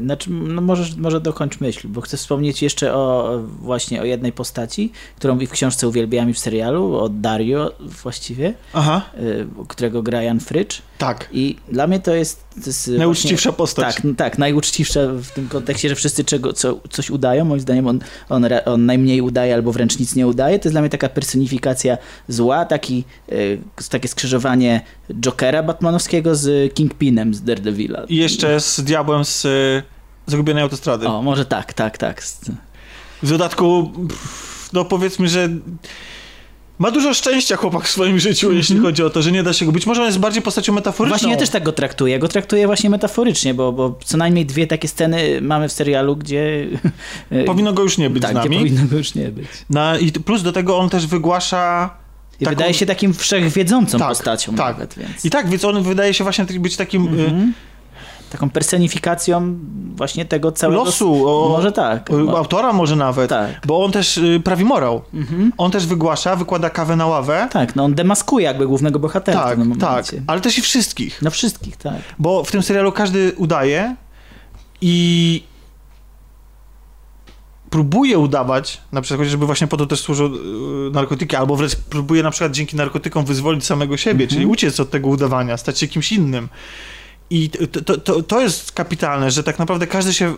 znaczy, 0.00 0.30
no 0.30 0.62
może, 0.62 0.84
może 0.96 1.20
dokończ 1.20 1.60
myśl, 1.60 1.88
bo 1.88 2.00
chcę 2.00 2.16
wspomnieć 2.16 2.62
jeszcze 2.62 2.94
o 2.94 3.38
właśnie 3.60 4.00
o 4.02 4.04
jednej 4.04 4.32
postaci, 4.32 4.92
którą 5.16 5.38
i 5.38 5.46
w 5.46 5.50
książce 5.50 5.88
uwielbiam 5.88 6.30
i 6.30 6.32
w 6.32 6.38
serialu, 6.38 6.96
o 6.96 7.08
Dario 7.08 7.72
właściwie, 7.80 8.54
Aha. 8.72 9.02
y, 9.18 9.46
którego 9.68 10.02
gra 10.02 10.22
Jan 10.22 10.40
Frycz. 10.40 10.82
Tak. 10.98 11.28
I 11.32 11.56
dla 11.72 11.86
mnie 11.86 12.00
to 12.00 12.14
jest... 12.14 12.44
To 12.54 12.66
jest 12.66 12.88
Najuczciwsza 12.88 13.50
właśnie, 13.50 13.52
postać. 13.52 13.94
Tak, 13.94 14.04
no 14.04 14.14
tak, 14.14 14.38
najuczciwsza 14.38 15.00
w 15.06 15.30
tym 15.30 15.48
kontekście, 15.48 15.88
że 15.88 15.94
wszyscy 15.94 16.24
czego, 16.24 16.52
co, 16.52 16.80
coś 16.90 17.10
udają. 17.10 17.44
Moim 17.44 17.60
zdaniem 17.60 17.86
on, 17.86 18.00
on, 18.28 18.46
on 18.64 18.86
najmniej 18.86 19.20
udaje 19.20 19.54
albo 19.54 19.72
wręcz 19.72 19.98
nic 19.98 20.14
nie 20.14 20.26
udaje. 20.26 20.58
To 20.58 20.68
jest 20.68 20.74
dla 20.74 20.80
mnie 20.80 20.90
taka 20.90 21.08
personifikacja 21.08 21.98
zła, 22.28 22.64
taki, 22.64 23.04
y, 23.32 23.58
takie 23.90 24.08
skrzyżowanie 24.08 24.80
Jokera 25.20 25.62
batmanowskiego 25.62 26.34
z 26.34 26.74
Kingpinem 26.74 27.34
z 27.34 27.42
Daredevila. 27.42 28.04
I 28.08 28.16
jeszcze 28.16 28.60
z 28.60 28.80
diabłem 28.80 29.24
z 29.24 29.44
y, 29.44 29.82
Zagubionej 30.26 30.62
Autostrady. 30.62 31.06
O, 31.08 31.22
może 31.22 31.44
tak, 31.44 31.72
tak, 31.72 31.98
tak. 31.98 32.22
W 33.22 33.28
dodatku, 33.28 33.92
no 34.72 34.84
powiedzmy, 34.84 35.28
że 35.28 35.48
ma 36.78 36.90
dużo 36.90 37.14
szczęścia 37.14 37.56
chłopak 37.56 37.84
w 37.84 37.90
swoim 37.90 38.18
życiu, 38.18 38.52
jeśli 38.52 38.78
chodzi 38.78 39.02
o 39.02 39.10
to, 39.10 39.22
że 39.22 39.32
nie 39.32 39.42
da 39.42 39.52
się 39.52 39.66
go 39.66 39.72
być. 39.72 39.86
Może 39.86 40.00
on 40.00 40.06
jest 40.06 40.18
bardziej 40.18 40.42
postacią 40.42 40.72
metaforyczną. 40.72 41.18
Właśnie 41.18 41.30
ja 41.30 41.36
też 41.36 41.50
tak 41.50 41.62
go 41.62 41.72
traktuję. 41.72 42.18
Go 42.18 42.28
traktuję 42.28 42.66
właśnie 42.66 42.90
metaforycznie, 42.90 43.54
bo, 43.54 43.72
bo 43.72 43.98
co 44.04 44.16
najmniej 44.16 44.46
dwie 44.46 44.66
takie 44.66 44.88
sceny 44.88 45.40
mamy 45.40 45.68
w 45.68 45.72
serialu, 45.72 46.16
gdzie... 46.16 46.66
Powinno 47.46 47.72
go 47.72 47.82
już 47.82 47.98
nie 47.98 48.10
być 48.10 48.22
tak, 48.22 48.32
z 48.32 48.34
nami. 48.34 48.58
Powinno 48.58 48.86
go 48.86 48.96
już 48.96 49.14
nie 49.14 49.28
być. 49.28 49.46
Na, 49.70 49.98
I 49.98 50.12
plus 50.12 50.42
do 50.42 50.52
tego 50.52 50.78
on 50.78 50.90
też 50.90 51.06
wygłasza... 51.06 51.90
I 52.40 52.44
wydaje 52.44 52.74
się 52.74 52.86
takim 52.86 53.14
wszechwiedzącą 53.14 53.98
Tak, 53.98 54.08
postacią 54.08 54.54
tak. 54.54 54.74
nawet, 54.74 54.94
więc... 54.98 55.24
I 55.24 55.30
tak, 55.30 55.48
więc 55.48 55.64
on 55.64 55.82
wydaje 55.82 56.14
się 56.14 56.24
właśnie 56.24 56.44
być 56.44 56.76
takim... 56.76 57.02
Mhm. 57.02 57.40
y, 57.40 57.52
Taką 58.36 58.50
personifikacją 58.50 59.58
właśnie 59.96 60.24
tego 60.24 60.52
całego... 60.52 60.84
Losu, 60.84 61.28
o- 61.28 61.48
Może 61.48 61.72
tak. 61.72 62.10
y, 62.10 62.14
autora 62.30 62.72
może 62.72 62.96
nawet, 62.96 63.30
Tak. 63.30 63.60
bo 63.66 63.84
on 63.84 63.92
też 63.92 64.18
y, 64.18 64.40
prawi 64.44 64.64
morał. 64.64 65.02
On 65.58 65.70
też 65.70 65.86
wygłasza, 65.86 66.36
wykłada 66.36 66.70
kawę 66.70 66.96
na 66.96 67.06
ławę. 67.06 67.48
Tak, 67.52 67.76
no 67.76 67.84
on 67.84 67.94
demaskuje 67.94 68.44
jakby 68.44 68.66
głównego 68.66 68.98
bohatera 68.98 69.40
w 69.40 69.44
Tak, 69.44 69.58
tym 69.58 69.76
tak, 69.76 70.04
ale 70.26 70.40
też 70.40 70.58
i 70.58 70.62
wszystkich. 70.62 71.22
No 71.22 71.30
wszystkich, 71.30 71.76
tak. 71.76 71.94
Bo 72.18 72.44
w 72.44 72.50
tym 72.50 72.62
serialu 72.62 72.92
każdy 72.92 73.32
udaje 73.36 73.96
i 74.80 75.42
próbuje 77.70 78.18
udawać, 78.18 78.80
na 78.92 79.00
przykład, 79.00 79.28
żeby 79.28 79.46
właśnie 79.46 79.66
po 79.66 79.76
to 79.76 79.86
też 79.86 80.00
służą 80.00 80.24
y, 80.26 80.30
narkotyki, 80.92 81.36
albo 81.36 81.56
wręcz 81.56 81.76
próbuje 81.76 82.22
na 82.22 82.30
przykład 82.30 82.52
dzięki 82.52 82.76
narkotykom 82.76 83.24
wyzwolić 83.24 83.64
samego 83.64 83.96
siebie, 83.96 84.24
Mhm. 84.24 84.28
czyli 84.28 84.46
uciec 84.46 84.80
od 84.80 84.90
tego 84.90 85.08
udawania, 85.08 85.56
stać 85.56 85.78
się 85.78 85.88
kimś 85.88 86.12
innym. 86.12 86.48
I 87.30 87.50
to, 87.84 87.98
to, 87.98 88.22
to, 88.22 88.40
jest 88.40 88.72
kapitalne, 88.72 89.30
że 89.30 89.42
tak 89.42 89.58
naprawdę 89.58 89.86
każdy 89.86 90.14
się, 90.14 90.34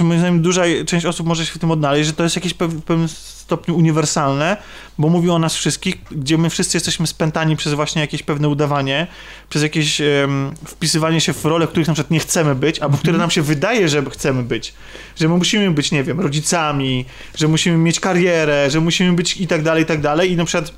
moim 0.00 0.18
zdaniem 0.18 0.42
duża 0.42 0.62
część 0.86 1.06
osób 1.06 1.26
może 1.26 1.46
się 1.46 1.52
w 1.52 1.58
tym 1.58 1.70
odnaleźć, 1.70 2.06
że 2.06 2.12
to 2.12 2.22
jest 2.22 2.36
jakieś 2.36 2.54
w 2.54 2.82
pewnym 2.82 3.08
stopniu 3.08 3.76
uniwersalne, 3.76 4.56
bo 4.98 5.08
mówi 5.08 5.30
o 5.30 5.38
nas 5.38 5.54
wszystkich, 5.54 5.96
gdzie 6.10 6.38
my 6.38 6.50
wszyscy 6.50 6.76
jesteśmy 6.76 7.06
spętani 7.06 7.56
przez 7.56 7.74
właśnie 7.74 8.00
jakieś 8.00 8.22
pewne 8.22 8.48
udawanie, 8.48 9.06
przez 9.48 9.62
jakieś 9.62 10.00
em, 10.00 10.54
wpisywanie 10.64 11.20
się 11.20 11.32
w 11.32 11.44
role, 11.44 11.66
których 11.66 11.88
na 11.88 11.94
przykład 11.94 12.10
nie 12.10 12.20
chcemy 12.20 12.54
być, 12.54 12.78
albo 12.78 12.98
które 12.98 13.18
nam 13.18 13.30
się 13.30 13.42
wydaje, 13.42 13.88
że 13.88 14.10
chcemy 14.10 14.42
być. 14.42 14.74
Że 15.16 15.28
my 15.28 15.36
musimy 15.38 15.70
być, 15.70 15.92
nie 15.92 16.04
wiem, 16.04 16.20
rodzicami, 16.20 17.04
że 17.34 17.48
musimy 17.48 17.76
mieć 17.76 18.00
karierę, 18.00 18.70
że 18.70 18.80
musimy 18.80 19.12
być 19.12 19.36
i 19.36 19.46
tak 19.46 19.62
dalej, 19.62 19.82
i 19.82 19.86
tak 19.86 20.00
dalej 20.00 20.32
i 20.32 20.36
na 20.36 20.44
przykład 20.44 20.72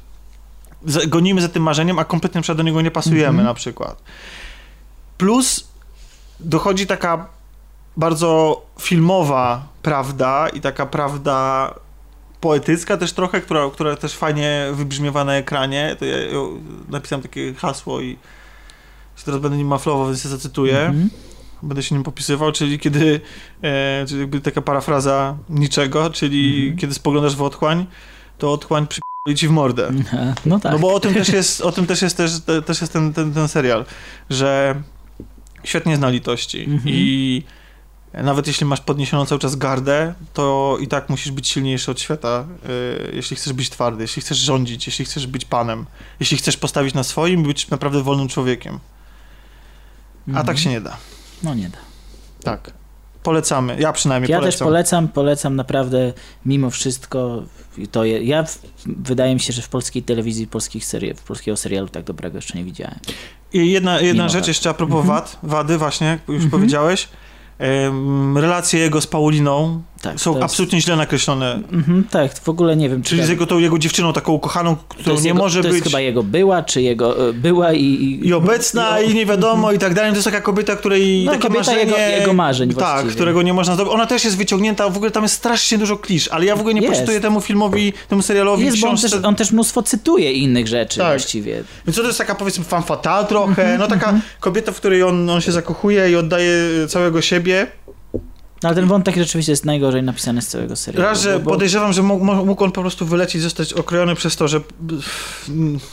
gonimy 1.07 1.41
za 1.41 1.49
tym 1.49 1.63
marzeniem, 1.63 1.99
a 1.99 2.05
kompletnie 2.05 2.39
na 2.39 2.43
przykład 2.43 2.59
do 2.59 2.63
niego 2.63 2.81
nie 2.81 2.91
pasujemy 2.91 3.29
Mhm. 3.29 3.45
na 3.47 3.55
przykład. 3.55 4.03
Plus 5.19 5.69
dochodzi 6.41 6.87
taka 6.87 7.27
bardzo 7.97 8.63
filmowa 8.81 9.67
prawda 9.83 10.49
i 10.49 10.61
taka 10.61 10.87
prawda 10.87 11.71
poetycka 12.41 12.97
też 12.97 13.13
trochę, 13.13 13.41
która, 13.41 13.71
która 13.73 13.97
też 13.97 14.15
fajnie 14.17 14.67
wybrzmiewa 14.73 15.25
na 15.25 15.35
ekranie. 15.35 15.97
To 15.99 16.05
ja, 16.05 16.17
napisałem 16.89 17.23
takie 17.23 17.55
hasło 17.55 18.01
i 18.01 18.19
teraz 19.25 19.41
będę 19.41 19.57
nim 19.59 19.67
maflował, 19.67 20.07
więc 20.07 20.23
się 20.23 20.29
zacytuję. 20.29 20.79
Mhm. 20.81 21.11
będę 21.63 21.83
się 21.83 21.95
nim 21.95 22.05
popisywał, 22.05 22.53
czyli 22.53 22.79
kiedy, 22.79 23.21
e, 23.63 24.05
czyli 24.09 24.21
jakby 24.21 24.41
taka 24.41 24.63
parafraza 24.63 25.37
niczego, 25.49 26.11
czyli 26.11 26.61
Mhm. 26.61 26.79
kiedy 26.79 26.95
spoglądasz 26.95 27.37
w 27.37 27.43
otchłań, 27.43 27.87
to 28.39 28.53
otchłań 28.53 28.87
przypali 28.87 29.37
ci 29.37 29.49
w 29.49 29.51
mordę. 29.51 29.91
No 30.47 30.61
tak. 30.61 30.73
No 30.73 30.79
bo 30.79 30.95
o 30.95 31.01
tym 31.01 31.15
też 31.15 31.29
jest, 31.29 31.61
o 31.61 31.73
tym 31.73 31.87
też 31.87 32.03
jest, 32.03 32.17
też, 32.17 32.41
te- 32.41 32.63
też 32.63 32.81
jest 32.81 32.93
ten, 32.93 33.13
ten, 33.13 33.33
ten 33.35 33.49
serial, 33.49 33.85
że 34.31 34.83
świetnie 35.65 35.97
zna 35.97 36.09
litości 36.09 36.65
Mhm. 36.65 36.83
i 36.95 37.43
nawet 38.13 38.47
jeśli 38.47 38.67
masz 38.67 38.81
podniesioną 38.81 39.27
cały 39.27 39.39
czas 39.39 39.57
gardę, 39.57 40.15
to 40.33 40.77
i 40.81 40.89
tak 40.89 41.09
musisz 41.09 41.33
być 41.33 41.49
silniejszy 41.49 41.91
od 41.91 42.01
świata, 42.01 42.45
y, 43.11 43.13
jeśli 43.17 43.37
chcesz 43.37 43.53
być 43.53 43.71
twardy, 43.71 44.05
jeśli 44.05 44.23
chcesz 44.23 44.39
rządzić, 44.39 44.87
jeśli 44.87 45.05
chcesz 45.05 45.27
być 45.27 45.45
panem, 45.45 45.87
jeśli 46.21 46.37
chcesz 46.37 46.57
postawić 46.57 46.95
na 46.95 47.03
swoim 47.03 47.41
i 47.41 47.47
być 47.47 47.69
naprawdę 47.71 48.03
wolnym 48.03 48.29
człowiekiem. 48.29 48.79
A 50.27 50.29
Mhm. 50.29 50.47
tak 50.47 50.59
się 50.59 50.71
nie 50.71 50.81
da. 50.81 50.97
No 51.43 51.55
nie 51.55 51.69
da. 51.69 51.79
Tak. 52.43 52.73
Polecamy. 53.25 53.77
Ja 53.81 53.93
przynajmniej 53.93 54.31
Ja 54.31 54.39
polecam. 54.39 54.59
też 54.59 54.65
polecam, 54.67 55.09
polecam 55.09 55.57
naprawdę 55.57 56.13
mimo 56.47 56.71
wszystko. 56.71 57.43
To 57.93 58.05
je, 58.05 58.23
ja 58.25 58.45
wydaje 58.87 59.35
mi 59.35 59.41
się, 59.41 59.53
że 59.53 59.63
w 59.63 59.69
polskiej 59.69 60.03
telewizji, 60.03 60.47
polskich 60.47 60.85
serii, 60.85 61.15
w 61.15 61.23
polskiego 61.23 61.57
serialu 61.57 61.89
tak 61.89 62.05
dobrego 62.05 62.39
jeszcze 62.39 62.59
nie 62.59 62.65
widziałem. 62.65 62.95
I 63.53 63.71
jedna, 63.71 64.01
jedna 64.01 64.29
rzecz 64.29 64.41
wad. 64.43 64.49
jeszcze 64.49 64.71
a 64.71 64.75
propos 64.75 65.01
Mhm. 65.01 65.15
wad, 65.21 65.39
wady 65.43 65.79
właśnie, 65.79 66.07
jak 66.07 66.21
już 66.29 66.35
Mhm. 66.45 66.51
powiedziałeś. 66.51 67.09
Em, 67.59 68.39
relacje 68.39 68.81
jego 68.81 69.01
z 69.01 69.07
Pauliną 69.07 69.83
Tak, 70.05 70.21
są 70.21 70.33
to 70.33 70.39
jest- 70.39 70.45
absolutnie 70.45 70.81
źle 70.81 70.97
nakreślone. 70.97 71.55
Mhm, 71.73 72.05
tak, 72.11 72.39
w 72.41 72.49
ogóle 72.49 72.77
nie 72.77 72.89
wiem. 72.89 73.03
czy 73.03 73.09
Czyli 73.09 73.21
tak- 73.21 73.27
z 73.27 73.31
jego, 73.31 73.47
tą 73.47 73.59
jego 73.59 73.79
dziewczyną, 73.79 74.13
taką 74.13 74.33
ukochaną, 74.33 74.77
to 74.77 74.83
którą 74.95 75.17
nie 75.21 75.23
jego, 75.29 75.39
może 75.39 75.63
to 75.63 75.69
być 75.69 75.75
jest 75.75 75.85
chyba 75.87 76.01
jego 76.01 76.23
była, 76.23 76.63
czy 76.63 76.83
jego 76.83 77.29
e, 77.29 77.33
była 77.33 77.73
i... 77.73 77.85
I, 77.85 78.27
i 78.29 78.33
obecna, 78.33 79.01
i, 79.01 79.15
nie 79.15 79.27
wiadomo, 79.27 79.73
i 79.73 79.79
tak 79.79 79.95
dalej. 79.95 80.11
To 80.11 80.17
jest 80.17 80.25
taka 80.25 80.41
kobieta, 80.41 80.77
której 80.77 81.25
No, 81.25 81.33
takie 81.33 81.43
kobieta 81.43 81.61
marzenie... 81.73 81.93
jego- 81.93 81.99
jego 82.21 82.33
marzeń 82.33 82.69
Tak, 82.75 82.79
właściwie. 82.79 83.15
którego 83.15 83.43
nie 83.43 83.53
można 83.55 83.75
zdobyć. 83.75 83.95
Ona 83.95 84.07
też 84.07 84.25
jest 84.25 84.37
wyciągnięta, 84.37 84.89
w 84.91 84.97
ogóle 84.97 85.11
tam 85.11 85.23
jest 85.23 85.35
strasznie 85.35 85.79
dużo 85.79 85.97
klisz, 85.97 86.29
ale 86.29 86.45
ja 86.45 86.57
w 86.57 86.61
ogóle 86.61 86.75
nie 86.75 86.81
Jest. 86.81 86.93
poczytuję 86.95 87.21
temu 87.21 87.41
filmowi, 87.41 87.93
temu 88.09 88.23
serialowi, 88.23 88.65
Jest, 88.65 88.81
bo 88.81 88.89
on 88.89 88.97
książce. 88.97 89.17
też, 89.17 89.25
on 89.25 89.35
też 89.35 89.53
mnóstwo 89.53 89.83
cytuje 89.83 90.33
innych 90.33 90.67
rzeczy 90.69 90.99
Tak. 90.99 91.07
właściwie. 91.09 91.63
Więc 91.87 91.97
to 91.97 92.03
jest 92.03 92.19
taka 92.19 92.35
powiedzmy 92.35 92.65
fan 92.65 92.83
fatal 92.83 93.27
trochę, 93.27 93.63
Mhm, 93.63 93.79
no 93.81 93.87
taka 93.87 94.15
kobieta, 94.41 94.73
w 94.73 94.77
której 94.77 95.03
on, 95.03 95.31
on 95.31 95.41
się 95.41 95.53
zakochuje 95.53 96.11
i 96.11 96.17
oddaje 96.17 96.53
całego 96.89 97.23
siebie. 97.23 97.67
No, 98.65 98.69
ale 98.69 98.77
ten 98.77 98.87
wątek 98.87 99.17
rzeczywiście 99.17 99.53
jest 99.53 99.65
najgorzej 99.65 100.03
napisany 100.03 100.43
z 100.43 100.49
całego 100.49 100.77
serialu. 100.77 101.09
Raz, 101.09 101.23
że 101.23 101.33
bo- 101.39 101.45
bo- 101.45 101.51
podejrzewam, 101.51 101.93
że 101.93 102.03
mógł, 102.03 102.25
mógł 102.25 102.65
on 102.65 102.73
po 102.73 102.81
prostu 102.81 103.07
wylecieć, 103.07 103.43
zostać 103.43 103.73
okrojony 103.73 104.15
przez 104.15 104.37
to, 104.37 104.49
że 104.49 104.61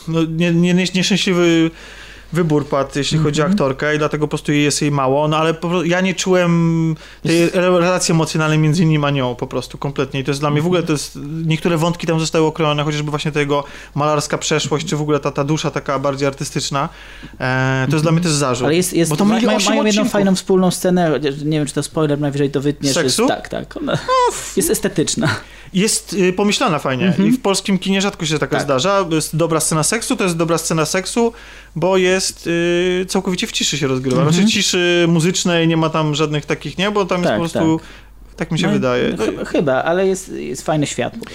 no, 0.07 0.23
nie, 0.23 0.51
nie, 0.53 0.73
nie, 0.73 0.85
nieszczęśliwy 0.95 1.71
wybór 2.33 2.65
padł, 2.67 2.89
jeśli 2.95 3.17
chodzi 3.17 3.41
o 3.41 3.43
Mhm. 3.45 3.51
aktorkę 3.53 3.95
i 3.95 3.97
dlatego 3.97 4.27
po 4.27 4.29
prostu 4.29 4.51
jest 4.51 4.81
jej 4.81 4.91
mało, 4.91 5.27
no 5.27 5.37
ale 5.37 5.53
prostu 5.53 5.85
ja 5.85 6.01
nie 6.01 6.13
czułem 6.15 6.95
tej 7.23 7.43
re- 7.43 7.79
relacji 7.79 8.11
emocjonalnej 8.11 8.59
między 8.59 8.85
nim 8.85 9.03
a 9.05 9.09
nią 9.09 9.35
po 9.35 9.47
prostu 9.47 9.77
kompletnie 9.77 10.19
i 10.19 10.23
to 10.23 10.31
jest 10.31 10.39
dla 10.41 10.49
mnie 10.49 10.61
w 10.61 10.65
ogóle 10.65 10.83
to 10.83 10.91
jest, 10.91 11.19
niektóre 11.45 11.77
wątki 11.77 12.07
tam 12.07 12.19
zostały 12.19 12.45
okrojone, 12.45 12.83
chociażby 12.83 13.09
właśnie 13.11 13.31
tego 13.31 13.63
malarska 13.95 14.37
przeszłość, 14.37 14.85
czy 14.87 14.95
w 14.95 15.01
ogóle 15.01 15.19
ta, 15.19 15.31
ta 15.31 15.43
dusza 15.43 15.71
taka 15.71 15.99
bardziej 15.99 16.27
artystyczna, 16.27 16.89
e, 17.39 17.85
to 17.89 17.95
jest 17.95 18.03
dla 18.05 18.11
mnie 18.11 18.21
też 18.21 18.31
zarzut. 18.31 18.65
Ale 18.65 18.75
jest, 18.75 18.93
jest 18.93 19.11
bo 19.11 19.17
to 19.17 19.25
ma, 19.25 19.39
mają, 19.41 19.59
mają 19.69 19.83
jedną 19.83 20.05
fajną 20.05 20.35
wspólną 20.35 20.71
scenę, 20.71 21.19
nie 21.45 21.57
wiem, 21.57 21.65
czy 21.67 21.73
to 21.73 21.83
spoiler, 21.83 22.19
najwyżej 22.19 22.51
to 22.51 22.61
wytniesz. 22.61 22.93
Seksu? 22.93 23.21
Jest, 23.21 23.35
tak, 23.35 23.49
tak. 23.49 23.77
Ona 23.77 23.97
jest 24.57 24.69
estetyczna. 24.69 25.27
Jest 25.73 26.13
y, 26.13 26.33
pomyślana 26.33 26.79
fajnie 26.79 27.07
Mhm. 27.07 27.29
i 27.29 27.31
w 27.31 27.41
polskim 27.41 27.79
kinie 27.79 28.01
rzadko 28.01 28.25
się 28.25 28.39
taka 28.39 28.55
Tak. 28.55 28.65
zdarza. 28.65 29.05
Jest 29.11 29.35
dobra 29.35 29.59
scena 29.59 29.83
seksu, 29.83 30.15
to 30.15 30.23
jest 30.23 30.37
dobra 30.37 30.57
scena 30.57 30.85
seksu, 30.85 31.33
bo 31.75 31.97
jest 31.97 32.47
y, 32.47 33.05
całkowicie 33.09 33.47
w 33.47 33.51
ciszy 33.51 33.77
się 33.77 33.87
rozgrywa. 33.87 34.17
Mhm. 34.17 34.33
Znaczy 34.35 34.49
ciszy 34.51 35.05
muzycznej, 35.09 35.67
nie 35.67 35.77
ma 35.77 35.89
tam 35.89 36.15
żadnych 36.15 36.45
takich, 36.45 36.77
nie? 36.77 36.91
Bo 36.91 37.05
tam 37.05 37.23
Tak, 37.23 37.41
jest 37.41 37.53
po 37.53 37.59
prostu... 37.59 37.77
Tak, 37.79 37.87
mi 38.51 38.59
się 38.59 38.67
No 38.67 38.73
wydaje. 38.73 39.15
no, 39.37 39.45
chyba, 39.45 39.83
ale 39.83 40.07
jest, 40.07 40.29
jest 40.29 40.61
fajne 40.65 40.87
światło. 40.87 41.21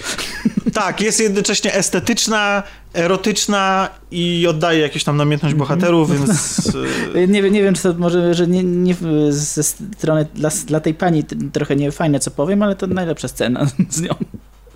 Tak, 0.73 1.01
jest 1.01 1.19
jednocześnie 1.19 1.73
estetyczna, 1.73 2.63
erotyczna 2.93 3.89
i 4.11 4.47
oddaje 4.49 4.79
jakąś 4.79 5.03
tam 5.03 5.17
namiętność 5.17 5.55
bohaterów, 5.55 6.11
więc... 6.17 6.71
Nie, 7.27 7.41
wiem- 7.41 7.53
nie 7.53 7.63
wiem, 7.63 7.73
czy 7.73 7.81
to 7.83 7.93
może, 7.93 8.33
że 8.33 8.47
nie, 8.47 8.63
nie 8.63 8.95
ze 9.29 9.63
strony 9.63 10.27
dla, 10.35 10.49
dla 10.65 10.79
tej 10.79 10.93
pani 10.93 11.23
trochę 11.53 11.75
nie 11.75 11.91
fajne, 11.91 12.19
co 12.19 12.31
powiem, 12.31 12.63
ale 12.63 12.75
to 12.75 12.87
najlepsza 12.87 13.27
scena 13.27 13.67
z 13.89 14.01
nią. 14.01 14.09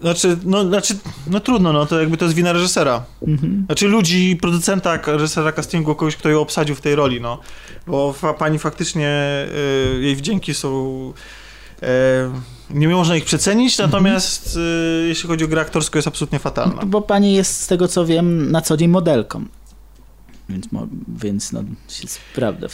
Znaczy, 0.01 0.37
no, 0.45 0.67
znaczy, 0.67 0.93
no 1.27 1.39
trudno, 1.39 1.73
no 1.73 1.85
to 1.85 1.99
jakby 1.99 2.17
to 2.17 2.25
jest 2.25 2.35
wina 2.37 2.53
reżysera. 2.53 3.03
Mhm. 3.27 3.63
Znaczy 3.65 3.87
ludzi, 3.87 4.37
producenta, 4.41 4.99
reżysera 5.05 5.51
castingu, 5.51 5.95
kogoś, 5.95 6.15
kto 6.15 6.29
ją 6.29 6.39
obsadził 6.41 6.75
w 6.75 6.81
tej 6.81 6.95
roli, 6.95 7.21
no. 7.21 7.39
Bo 7.87 8.13
fa, 8.13 8.33
pani 8.33 8.59
faktycznie, 8.59 9.09
y, 9.97 10.01
jej 10.01 10.15
wdzięki 10.15 10.53
są... 10.53 11.13
y, 11.83 11.87
nie 12.69 12.87
można 12.87 13.15
ich 13.15 13.25
przecenić, 13.25 13.73
Mhm. 13.79 13.89
natomiast 13.91 14.57
y, 15.03 15.07
jeśli 15.07 15.27
chodzi 15.29 15.45
o 15.45 15.47
grę 15.47 15.61
aktorską, 15.61 15.97
jest 15.97 16.07
absolutnie 16.07 16.39
fatalna. 16.39 16.81
Bo 16.85 17.01
pani 17.01 17.33
jest, 17.33 17.61
z 17.61 17.67
tego 17.67 17.87
co 17.87 18.05
wiem, 18.05 18.51
na 18.51 18.61
co 18.61 18.77
dzień 18.77 18.87
modelką. 18.89 19.45
Więc, 20.49 20.65
więc 21.07 21.51
no, 21.51 21.63
się 21.89 22.07
sprawdza. 22.07 22.67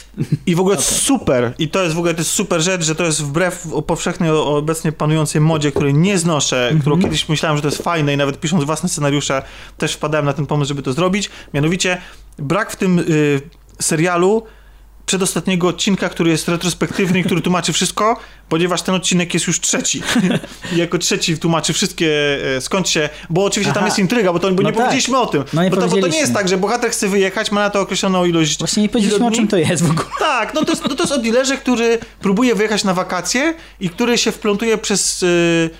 I 0.46 0.54
w 0.54 0.60
ogóle 0.60 0.76
super, 1.06 1.54
i 1.58 1.68
to 1.68 1.82
jest 1.82 1.94
w 1.94 1.98
ogóle 1.98 2.14
to 2.14 2.20
jest 2.20 2.30
super 2.30 2.60
rzecz, 2.62 2.84
że 2.84 2.94
to 2.94 3.04
jest 3.04 3.22
wbrew 3.22 3.66
powszechnej 3.86 4.30
o- 4.30 4.56
obecnie 4.56 4.92
panującej 4.92 5.40
modzie, 5.40 5.70
której 5.72 5.94
nie 5.94 6.18
znoszę, 6.18 6.72
którą 6.80 7.00
kiedyś 7.00 7.28
myślałem, 7.28 7.56
że 7.58 7.62
to 7.62 7.68
jest 7.68 7.82
fajne 7.82 8.14
i 8.14 8.16
nawet 8.16 8.40
pisząc 8.40 8.64
własne 8.64 8.88
scenariusze 8.88 9.42
też 9.76 9.92
wpadałem 9.92 10.24
na 10.26 10.32
ten 10.32 10.46
pomysł, 10.46 10.68
żeby 10.68 10.82
to 10.82 10.92
zrobić. 10.92 11.30
Mianowicie 11.54 12.00
brak 12.38 12.70
w 12.72 12.76
tym 12.76 12.98
y, 12.98 13.40
serialu 13.80 14.42
przedostatniego 15.08 15.68
odcinka, 15.68 16.08
który 16.08 16.30
jest 16.30 16.48
retrospektywny 16.48 17.20
i 17.20 17.24
który 17.24 17.40
tłumaczy 17.40 17.72
wszystko, 17.72 18.16
ponieważ 18.48 18.82
ten 18.82 18.94
odcinek 18.94 19.34
jest 19.34 19.46
już 19.46 19.60
trzeci. 19.60 20.02
I 20.72 20.76
jako 20.76 20.98
trzeci 20.98 21.38
tłumaczy 21.38 21.72
wszystkie 21.72 22.38
e, 22.56 22.60
skąd 22.60 22.88
się, 22.88 23.08
bo 23.30 23.44
oczywiście 23.44 23.74
tam 23.74 23.80
Aha. 23.80 23.86
jest 23.86 23.98
intryga, 23.98 24.32
bo, 24.32 24.38
to, 24.38 24.52
bo 24.52 24.62
No 24.62 24.68
nie 24.68 24.74
tak. 24.74 24.74
powiedzieliśmy 24.74 25.18
o 25.18 25.26
tym. 25.26 25.44
No 25.52 25.64
nie 25.64 25.70
bo, 25.70 25.76
to, 25.76 25.88
bo 25.88 25.96
to 25.96 26.06
nie 26.06 26.18
jest 26.18 26.34
tak, 26.34 26.48
że 26.48 26.56
bohater 26.56 26.90
chce 26.90 27.08
wyjechać, 27.08 27.52
ma 27.52 27.60
na 27.60 27.70
to 27.70 27.80
określoną 27.80 28.24
ilość 28.24 28.58
Właśnie 28.58 28.82
nie 28.82 28.88
powiedzieliśmy, 28.88 29.26
o 29.26 29.30
czym 29.30 29.48
to 29.48 29.56
jest 29.56 29.82
w 29.82 29.90
ogóle. 29.90 30.06
Tak, 30.18 30.54
no 30.54 30.64
to 30.64 30.72
jest, 30.72 30.82
no 30.88 30.94
to 30.94 31.02
jest 31.02 31.12
o 31.12 31.18
dealerze, 31.18 31.56
który 31.56 31.98
próbuje 32.20 32.54
wyjechać 32.54 32.84
na 32.84 32.94
wakacje 32.94 33.54
i 33.80 33.90
który 33.90 34.18
się 34.18 34.32
wplątuje 34.32 34.78
przez 34.78 35.22
y, 35.22 35.70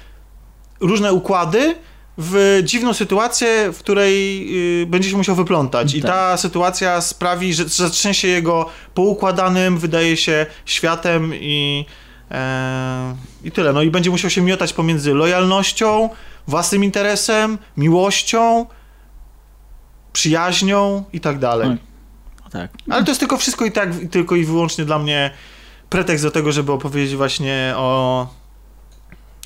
różne 0.81 1.13
układy 1.13 1.75
w 2.21 2.61
dziwną 2.65 2.95
sytuację, 2.95 3.73
w 3.73 3.79
której 3.79 4.49
y, 4.83 4.87
będzie 4.87 5.11
się 5.11 5.17
musiał 5.17 5.37
wyplątać. 5.37 5.95
I 5.95 6.03
Tak. 6.03 6.11
ta 6.11 6.37
sytuacja 6.37 7.01
sprawi, 7.01 7.55
że 7.55 7.69
zatrzęsie 7.69 8.29
jego 8.29 8.71
poukładanym, 8.95 9.79
wydaje 9.79 10.17
się, 10.17 10.47
światem 10.67 11.35
i, 11.35 11.87
e, 12.31 13.17
i 13.45 13.51
tyle. 13.51 13.73
No 13.73 13.83
i 13.83 13.91
będzie 13.91 14.11
musiał 14.11 14.31
się 14.31 14.43
miotać 14.43 14.73
pomiędzy 14.73 15.15
lojalnością, 15.15 16.11
własnym 16.47 16.85
interesem, 16.85 17.59
miłością, 17.77 18.67
przyjaźnią 20.13 21.05
i 21.13 21.21
tak 21.21 21.39
dalej. 21.39 21.69
No 22.45 22.51
tak. 22.51 22.71
Ale 22.91 23.05
to 23.05 23.11
jest 23.11 23.21
tylko 23.21 23.37
wszystko 23.37 23.65
i 23.65 23.73
tak, 23.73 23.91
tylko 24.11 24.37
i 24.37 24.45
wyłącznie 24.45 24.85
dla 24.85 24.99
mnie 24.99 25.31
pretekst 25.91 26.25
do 26.25 26.31
tego, 26.31 26.53
żeby 26.53 26.73
opowiedzieć 26.73 27.17
właśnie 27.17 27.73
o, 27.77 28.27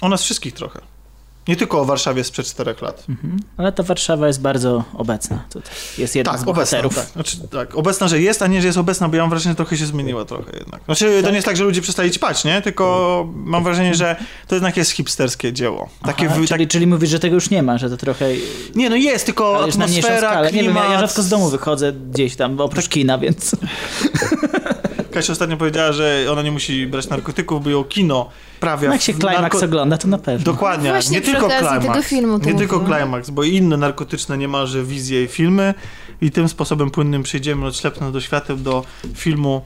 o 0.01 0.09
nas 0.09 0.23
wszystkich 0.23 0.55
trochę. 0.55 0.92
Nie 1.49 1.57
tylko 1.57 1.81
o 1.81 1.85
Warszawie 1.85 2.25
sprzed 2.25 2.47
czterech 2.47 2.83
lat. 2.83 3.05
Mhm. 3.09 3.37
Ale 3.57 3.73
ta 3.73 3.83
Warszawa 3.83 4.27
jest 4.27 4.41
bardzo 4.41 4.85
obecna 4.95 5.45
tutaj. 5.53 5.73
Jest 5.99 6.17
jeden 6.17 6.35
z 6.35 6.37
Tak, 6.39 6.49
obecna, 6.49 6.83
bohaterów. 6.83 6.95
tak. 6.95 7.07
Znaczy, 7.13 7.37
tak. 7.51 7.75
Obecna, 7.75 8.09
że 8.09 8.21
jest, 8.21 8.43
a 8.43 8.47
nie, 8.47 8.61
że 8.61 8.67
jest 8.67 8.79
obecna, 8.79 9.09
bo 9.09 9.17
ja 9.17 9.23
mam 9.23 9.31
wrażenie, 9.31 9.53
że 9.53 9.57
trochę 9.57 9.77
się 9.77 9.87
zmieniła 9.87 10.25
trochę 10.25 10.57
jednak. 10.59 10.81
Znaczy, 10.85 11.21
to 11.23 11.29
nie 11.29 11.35
jest 11.35 11.47
tak, 11.47 11.57
że 11.57 11.65
ludzie 11.65 11.83
przestali 11.83 12.11
ćpać, 12.11 12.45
nie? 12.45 12.63
Tylko 12.63 13.29
mam 13.35 13.65
wrażenie, 13.65 13.95
że 13.95 14.17
to 14.49 14.55
jednak 14.55 14.77
jest 14.77 14.91
hipsterskie 14.91 15.53
dzieło. 15.53 15.89
Takie 16.05 16.27
Aha, 16.27 16.35
wy, 16.41 16.47
czyli, 16.47 16.69
czyli 16.69 16.87
mówisz, 16.87 17.11
że 17.11 17.19
tego 17.21 17.35
już 17.35 17.51
nie 17.51 17.63
ma, 17.63 17.79
że 17.79 17.91
to 17.91 17.97
trochę... 17.97 18.29
tak, 18.35 18.77
nie, 18.77 18.91
no 18.91 18.97
jest, 18.97 19.25
tylko 19.27 19.67
już 19.67 19.77
na 19.77 19.85
atmosfera, 19.85 20.31
skalę. 20.31 20.53
Nie 20.53 20.63
wiem, 20.63 20.75
ja, 20.77 20.81
ja 20.83 20.87
klimat. 20.89 21.01
rzadko 21.01 21.23
z 21.23 21.29
domu 21.29 21.49
wychodzę 21.49 21.93
gdzieś 21.93 22.37
tam, 22.37 22.61
oprócz 22.61 22.89
kina, 22.89 23.19
więc... 23.19 23.51
Kasia 25.13 25.33
ostatnio 25.33 25.57
powiedziała, 25.57 25.93
że 25.93 26.27
ona 26.31 26.43
nie 26.43 26.53
musi 26.53 26.87
brać 26.87 27.09
narkotyków, 27.09 27.65
bo 27.65 27.71
ją 27.71 27.85
kino 27.85 28.29
prawia. 28.61 28.89
No 28.89 28.95
jak 28.95 29.03
się 29.03 29.15
Climax 29.15 29.57
narko- 29.57 29.65
ogląda, 29.65 29.99
to 29.99 30.09
na 30.09 30.19
pewno. 30.19 30.45
Dokładnie, 30.45 30.91
Właśnie 30.91 31.17
nie 31.17 31.21
tylko 31.25 31.49
tego 31.49 32.03
filmu 32.03 32.39
nie 32.39 32.55
tylko 32.55 32.81
bo 33.31 33.45
i 33.45 33.55
inne 33.57 33.77
narkotyczne 33.77 34.39
niemalże 34.39 34.83
wizje 34.85 35.25
i 35.25 35.29
filmy 35.29 35.75
i 36.21 36.31
tym 36.31 36.49
sposobem 36.49 36.91
płynnym 36.91 37.23
przejdziemy 37.23 37.67
od 37.67 37.77
ślepna 37.77 38.11
do 38.11 38.21
świateł 38.21 38.57
do 38.57 38.85
filmu 39.15 39.63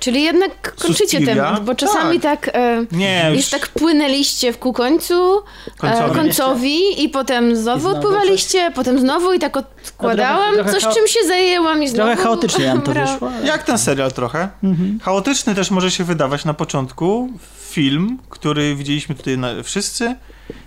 Czyli 0.00 0.22
jednak 0.22 0.74
kończycie 0.76 1.18
Suspiria? 1.18 1.34
temat, 1.44 1.64
bo 1.64 1.74
czasami 1.74 2.20
tak, 2.20 2.50
e, 2.54 2.84
Nie, 2.92 3.30
już 3.36 3.48
tak 3.48 3.68
płynęliście 3.68 4.52
w 4.52 4.58
ku 4.58 4.72
końcu, 4.72 5.42
Końcowi. 5.78 6.10
e, 6.10 6.14
końcowi 6.14 7.04
i 7.04 7.08
potem 7.08 7.56
znowu 7.56 7.80
znowu 7.80 7.96
odpływaliście, 7.96 8.70
potem 8.74 8.98
znowu 9.00 9.32
i 9.32 9.38
tak 9.38 9.56
odkładałam, 9.56 10.54
trochę 10.54 10.72
coś 10.72 10.82
czym 10.94 11.06
się 11.08 11.20
zajęłam 11.28 11.82
i 11.82 11.88
znowu... 11.88 12.06
Trochę 12.08 12.22
chaotycznie 12.22 12.66
nam 12.66 12.82
to 12.82 12.92
wyszło. 13.00 13.30
ale- 13.36 13.46
Jak 13.46 13.62
ten 13.62 13.78
serial 13.78 14.12
trochę. 14.12 14.48
Mhm. 14.64 15.00
Chaotyczny 15.02 15.54
też 15.54 15.70
może 15.70 15.90
się 15.90 16.04
wydawać 16.04 16.44
na 16.44 16.54
początku. 16.54 17.28
Film, 17.70 18.18
który 18.28 18.74
widzieliśmy 18.76 19.14
tutaj 19.14 19.38
na, 19.38 19.62
wszyscy. 19.62 20.14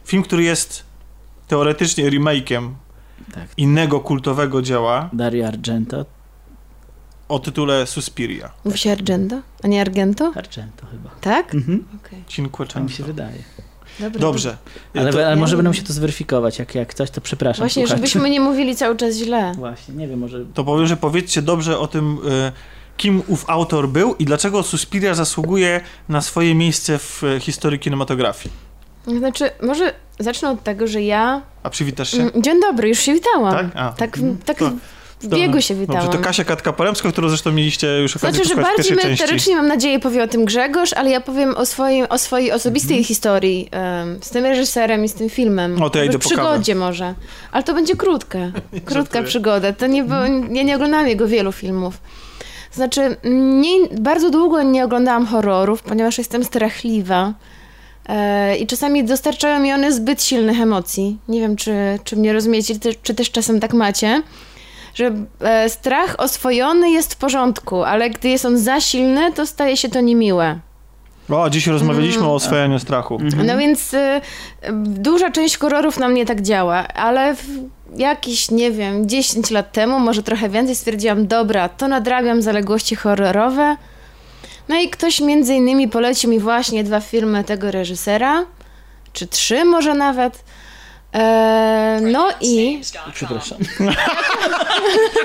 Film, 0.05 0.23
który 0.23 0.43
jest 0.43 0.83
teoretycznie 1.47 2.11
remake'iem 2.11 2.69
Tak. 3.33 3.43
innego 3.57 3.99
kultowego 3.99 4.61
dzieła. 4.61 5.09
Dario 5.13 5.47
Argento. 5.47 6.05
O 7.31 7.39
tytule 7.39 7.87
Suspiria. 7.87 8.51
Mówi 8.65 8.77
się 8.77 8.91
Argento, 8.91 9.41
a 9.63 9.67
nie 9.67 9.81
Argento? 9.81 10.31
Argento 10.35 10.85
chyba. 10.91 11.09
Tak? 11.21 11.55
Mhm. 11.55 11.85
Cinquecento. 12.27 12.73
Tak 12.73 12.83
mi 12.83 12.89
się 12.89 13.03
wydaje. 13.03 13.37
Dobrze. 14.19 14.57
Ale, 14.95 15.11
To- 15.13 15.27
ale 15.27 15.35
może 15.35 15.55
będę 15.55 15.69
musiał 15.69 15.85
to 15.85 15.93
zweryfikować, 15.93 16.59
jak, 16.59 16.75
jak 16.75 16.93
coś, 16.93 17.09
to 17.11 17.21
przepraszam. 17.21 17.63
Właśnie, 17.63 17.83
słuchaczy. 17.83 17.97
żebyśmy 17.97 18.29
nie 18.29 18.39
mówili 18.39 18.75
cały 18.75 18.95
czas 18.95 19.15
źle. 19.15 19.51
Właśnie, 19.57 19.93
nie 19.93 20.07
wiem, 20.07 20.19
może... 20.19 20.45
To 20.53 20.63
powiem, 20.63 20.87
że 20.87 20.97
powiedzcie 20.97 21.41
dobrze 21.41 21.79
o 21.79 21.87
tym, 21.87 22.17
y, 22.27 22.51
kim 22.97 23.23
ów 23.27 23.45
autor 23.47 23.89
był 23.89 24.15
i 24.15 24.25
dlaczego 24.25 24.63
Suspiria 24.63 25.13
zasługuje 25.15 25.81
na 26.09 26.21
swoje 26.21 26.55
miejsce 26.55 26.97
w 26.97 27.23
y, 27.23 27.39
historii 27.39 27.79
kinematografii. 27.79 28.53
Znaczy, 29.17 29.49
może 29.63 29.93
zacznę 30.19 30.49
od 30.49 30.63
tego, 30.63 30.87
że 30.87 31.01
ja... 31.01 31.41
A 31.63 31.69
przywitasz 31.69 32.11
się? 32.11 32.21
Mm, 32.21 32.43
Dzień 32.43 32.61
dobry, 32.61 32.87
już 32.89 32.99
się 32.99 33.13
witałam. 33.13 33.53
Tak? 33.53 33.65
A. 33.75 33.89
Tak, 33.91 34.19
tak 34.45 34.57
To- 34.57 34.71
w 35.21 35.27
biegu 35.27 35.61
się 35.61 35.75
witałam. 35.75 36.03
Dobrze, 36.03 36.17
to 36.17 36.23
Kasia 36.23 36.43
Katka-Polemska, 36.43 37.11
którą 37.11 37.29
zresztą 37.29 37.51
mieliście 37.51 37.87
już 37.87 38.15
okazję 38.15 38.35
Znaczy, 38.43 38.49
że 38.49 38.61
bardziej 38.61 38.85
części. 38.97 39.07
merytorycznie 39.07 39.55
mam 39.55 39.67
nadzieję 39.67 39.99
powie 39.99 40.23
o 40.23 40.27
tym 40.27 40.45
Grzegorz, 40.45 40.93
ale 40.93 41.09
ja 41.09 41.21
powiem 41.21 41.57
o, 41.57 41.65
swoim, 41.65 42.05
o 42.09 42.17
swojej 42.17 42.51
osobistej 42.51 43.03
historii 43.03 43.67
em, 43.71 44.17
z 44.21 44.29
tym 44.29 44.45
reżyserem 44.45 45.05
i 45.05 45.09
z 45.09 45.13
tym 45.13 45.29
filmem. 45.29 45.81
O, 45.83 45.89
to 45.89 45.99
ja 45.99 46.05
idę 46.05 46.19
przygodzie 46.19 46.75
może. 46.75 47.13
Ale 47.51 47.63
to 47.63 47.73
będzie 47.73 47.95
krótka. 48.03 48.39
Krótka 48.85 49.23
przygoda. 49.23 49.73
To 49.73 49.87
nie, 49.87 50.03
było- 50.03 50.25
ja 50.51 50.63
nie 50.63 50.75
oglądałam 50.75 51.07
jego 51.07 51.27
wielu 51.27 51.51
filmów. 51.51 51.97
Znaczy, 52.71 53.15
nie, 53.61 53.87
bardzo 53.99 54.29
długo 54.29 54.63
nie 54.63 54.85
oglądałam 54.85 55.25
horrorów, 55.25 55.81
ponieważ 55.83 56.17
jestem 56.17 56.43
strachliwa. 56.43 57.33
E, 58.09 58.57
I 58.57 58.67
czasami 58.67 59.03
dostarczają 59.03 59.59
mi 59.59 59.73
one 59.73 59.91
zbyt 59.91 60.23
silnych 60.23 60.61
emocji. 60.61 61.17
Nie 61.27 61.39
wiem, 61.39 61.55
czy, 61.55 61.73
czy 62.03 62.15
mnie 62.15 62.33
rozumiecie, 62.33 62.75
czy 63.03 63.13
też 63.15 63.31
czasem 63.31 63.59
tak 63.59 63.73
macie. 63.73 64.23
Że 64.93 65.11
e, 65.41 65.69
strach 65.69 66.15
oswojony 66.17 66.91
jest 66.91 67.13
w 67.13 67.17
porządku, 67.17 67.83
ale 67.83 68.09
gdy 68.09 68.29
jest 68.29 68.45
on 68.45 68.57
za 68.57 68.81
silny, 68.81 69.33
to 69.33 69.45
staje 69.45 69.77
się 69.77 69.89
to 69.89 70.01
niemiłe. 70.01 70.59
O, 71.29 71.49
dziś 71.49 71.67
rozmawialiśmy 71.67 72.17
Mm. 72.21 72.31
o 72.31 72.35
oswajaniu 72.35 72.79
strachu. 72.79 73.17
No 73.45 73.57
więc 73.57 73.93
y, 73.93 74.21
duża 74.83 75.31
część 75.31 75.57
horrorów 75.57 75.99
na 75.99 76.07
mnie 76.07 76.25
tak 76.25 76.41
działa, 76.41 76.87
ale 76.87 77.35
w 77.35 77.45
jakieś, 77.97 78.51
nie 78.51 78.71
wiem, 78.71 79.09
10 79.09 79.51
lat 79.51 79.71
temu, 79.71 79.99
może 79.99 80.23
trochę 80.23 80.49
więcej, 80.49 80.75
stwierdziłam, 80.75 81.27
dobra, 81.27 81.69
to 81.69 81.87
nadrabiam 81.87 82.41
zaległości 82.41 82.95
horrorowe. 82.95 83.77
No 84.69 84.75
i 84.81 84.89
ktoś 84.89 85.21
między 85.21 85.53
innymi 85.53 85.87
polecił 85.87 86.29
mi 86.29 86.39
właśnie 86.39 86.83
dwa 86.83 86.99
filmy 86.99 87.43
tego 87.43 87.71
reżysera, 87.71 88.45
czy 89.13 89.27
trzy 89.27 89.65
może 89.65 89.93
nawet. 89.93 90.43
E, 91.13 91.99
no 92.01 92.29
i... 92.41 92.81
Przepraszam. 93.13 93.57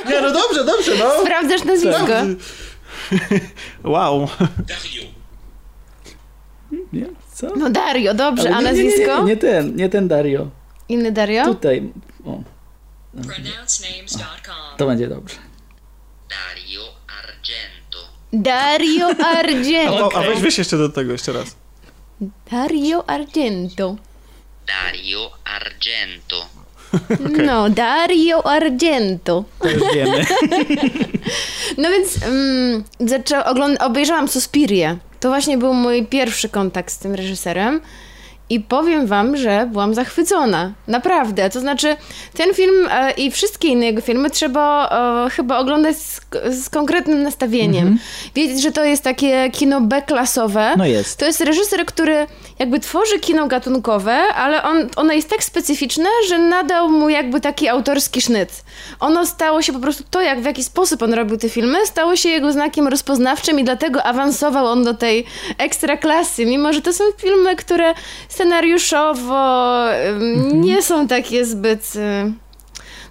Nie, 0.09 0.21
no 0.21 0.33
dobrze, 0.33 0.65
dobrze, 0.65 0.93
no. 0.99 1.23
Sprawdzasz 1.23 1.65
nazwisko? 1.65 2.15
Wow. 3.85 4.29
Nie? 6.93 7.07
Co? 7.35 7.47
No 7.57 7.71
Dario, 7.71 8.15
dobrze, 8.15 8.49
Ale 8.55 8.57
a 8.57 8.73
nie, 8.73 8.79
nie, 8.79 8.83
nie, 8.83 8.89
nazwisko? 8.91 9.19
Nie, 9.19 9.25
nie 9.27 9.37
ten, 9.37 9.77
nie 9.77 9.89
ten 9.89 10.09
Dario. 10.09 10.47
Inny 10.89 11.13
Dario? 11.13 11.45
Tutaj. 11.45 11.93
O, 12.25 12.39
to 14.77 14.87
będzie 14.87 15.09
dobrze. 15.09 15.37
Dario 16.29 16.83
Argento. 17.23 17.99
Dario 18.33 19.07
A, 19.25 19.39
Argento. 19.39 20.09
to, 20.11 20.19
a 20.19 20.23
weź, 20.23 20.41
weź 20.41 20.59
jeszcze 20.59 20.79
do 20.79 20.89
tego, 20.89 21.13
jeszcze 21.13 21.33
raz. 21.33 21.57
Dario 22.51 23.11
Argento. 23.11 23.97
Dario 24.67 25.31
Argento. 25.45 26.47
No, 27.47 27.71
Dario 27.71 28.47
Argento. 28.47 29.45
To 29.61 29.69
już 29.71 29.83
wiemy. 29.95 30.25
No 31.79 31.91
więc 31.91 32.17
um, 32.27 32.85
zaczę, 33.01 33.45
ogląd- 33.45 33.83
obejrzałam 33.83 34.29
Suspirię. 34.29 34.97
To 35.21 35.29
właśnie 35.29 35.59
był 35.59 35.75
mój 35.75 36.07
pierwszy 36.07 36.49
kontakt 36.49 36.93
z 36.93 36.99
tym 36.99 37.15
reżyserem. 37.15 37.81
I 38.51 38.61
powiem 38.61 39.07
wam, 39.07 39.37
że 39.37 39.69
byłam 39.73 39.95
zachwycona. 39.95 40.73
Naprawdę. 40.89 41.51
To 41.51 41.61
znaczy, 41.61 41.97
ten 42.35 42.55
film 42.55 42.89
e, 42.91 43.11
i 43.11 43.31
wszystkie 43.31 43.69
inne 43.69 43.87
jego 43.87 44.01
filmy 44.01 44.31
trzeba 44.31 44.89
e, 45.27 45.31
chyba 45.31 45.59
oglądać 45.59 45.97
z, 45.97 46.21
z 46.51 46.69
konkretnym 46.69 47.23
nastawieniem. 47.23 47.99
Wiedzieć, 48.35 48.63
że 48.63 48.73
to 48.73 48.85
jest 48.85 49.03
takie 49.03 49.51
kino 49.51 49.81
B-klasowe. 49.81 50.75
No 50.77 50.87
jest. 50.87 51.19
To 51.19 51.25
jest 51.25 51.41
reżyser, 51.41 51.87
który 51.87 52.27
jakby 52.59 52.81
tworzy 52.81 53.19
kino 53.21 53.47
gatunkowe, 53.47 54.13
ale 54.13 54.63
on, 54.63 54.89
ono 54.97 55.13
jest 55.13 55.31
tak 55.31 55.45
specyficzne, 55.45 56.09
że 56.29 56.39
nadał 56.39 56.91
mu 56.91 57.09
jakby 57.09 57.41
taki 57.41 57.69
autorski 57.69 58.21
sznyt. 58.21 58.51
Ono 59.01 59.27
stało 59.27 59.63
się 59.63 59.73
po 59.73 59.79
prostu 59.79 60.05
to, 60.11 60.23
jak 60.23 60.41
w 60.41 60.45
jaki 60.45 60.65
sposób 60.65 61.03
on 61.03 61.15
robił 61.15 61.37
te 61.37 61.49
filmy, 61.49 61.87
stało 61.87 62.17
się 62.17 62.29
jego 62.29 62.53
znakiem 62.53 62.89
rozpoznawczym 62.89 63.61
i 63.61 63.65
dlatego 63.65 64.03
awansował 64.03 64.67
on 64.67 64.85
do 64.85 64.95
tej 64.95 65.25
ekstra 65.59 65.97
klasy, 65.97 66.47
mimo 66.47 66.73
że 66.73 66.83
to 66.83 66.93
są 66.93 67.05
filmy, 67.19 67.57
które 67.57 67.95
scenariuszowo 68.37 69.85
ym, 70.09 70.61
nie 70.61 70.83
są 70.83 71.09
takie 71.09 71.45
zbyt... 71.45 71.93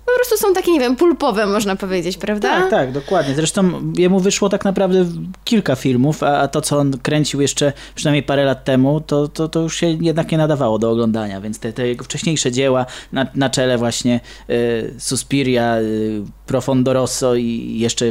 y, 0.05 0.11
Po 0.11 0.11
prostu 0.15 0.37
są 0.47 0.53
takie, 0.53 0.71
nie 0.71 0.79
wiem, 0.79 0.95
pulpowe, 0.95 1.45
można 1.45 1.75
powiedzieć, 1.75 2.17
prawda? 2.17 2.49
Tak, 2.61 2.69
tak, 2.69 2.91
dokładnie. 2.91 3.35
Zresztą 3.35 3.93
jemu 3.97 4.19
wyszło 4.19 4.49
tak 4.49 4.65
naprawdę 4.65 5.05
kilka 5.43 5.75
filmów, 5.75 6.23
a, 6.23 6.37
a 6.39 6.47
to, 6.47 6.61
co 6.61 6.77
on 6.77 6.97
kręcił 6.97 7.41
jeszcze 7.41 7.73
przynajmniej 7.95 8.23
parę 8.23 8.45
lat 8.45 8.63
temu, 8.63 9.01
to, 9.01 9.27
to, 9.27 9.47
to 9.49 9.59
już 9.59 9.75
się 9.75 9.87
jednak 9.87 10.31
nie 10.31 10.37
nadawało 10.37 10.79
do 10.79 10.91
oglądania, 10.91 11.41
więc 11.41 11.59
te, 11.59 11.73
te 11.73 11.87
jego 11.87 12.03
wcześniejsze 12.03 12.51
dzieła, 12.51 12.85
na, 13.11 13.27
na 13.35 13.49
czele 13.49 13.77
właśnie 13.77 14.19
y, 14.49 14.93
Suspiria, 14.97 15.77
y, 15.77 16.21
Profondo 16.45 16.93
Rosso 16.93 17.35
i 17.35 17.75
jeszcze, 17.79 18.05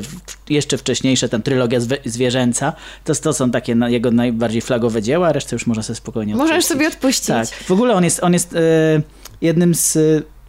jeszcze 0.49 0.79
wcześniejsze, 0.79 1.29
tam 1.29 1.43
trylogia 1.43 1.79
zwierzęca, 2.05 2.73
to, 3.05 3.15
to 3.15 3.33
są 3.33 3.51
takie 3.51 3.75
na, 3.75 3.89
jego 3.89 4.11
najbardziej 4.11 4.61
flagowe 4.63 5.03
dzieła, 5.03 5.29
a 5.29 5.33
resztę 5.33 5.57
już 5.57 5.67
można 5.67 5.83
sobie 5.83 5.97
spokojnie 5.97 6.35
Możesz 6.37 6.51
odpuścić. 6.51 6.73
sobie 6.73 6.89
odpuścić. 6.89 7.27
Tak. 7.27 7.47
W 7.49 7.71
ogóle 7.71 7.95
on 7.95 8.05
jest, 8.05 8.23
on 8.25 8.33
jest 8.33 8.55
e, 8.55 8.59
jednym 9.41 9.75
z 9.75 9.99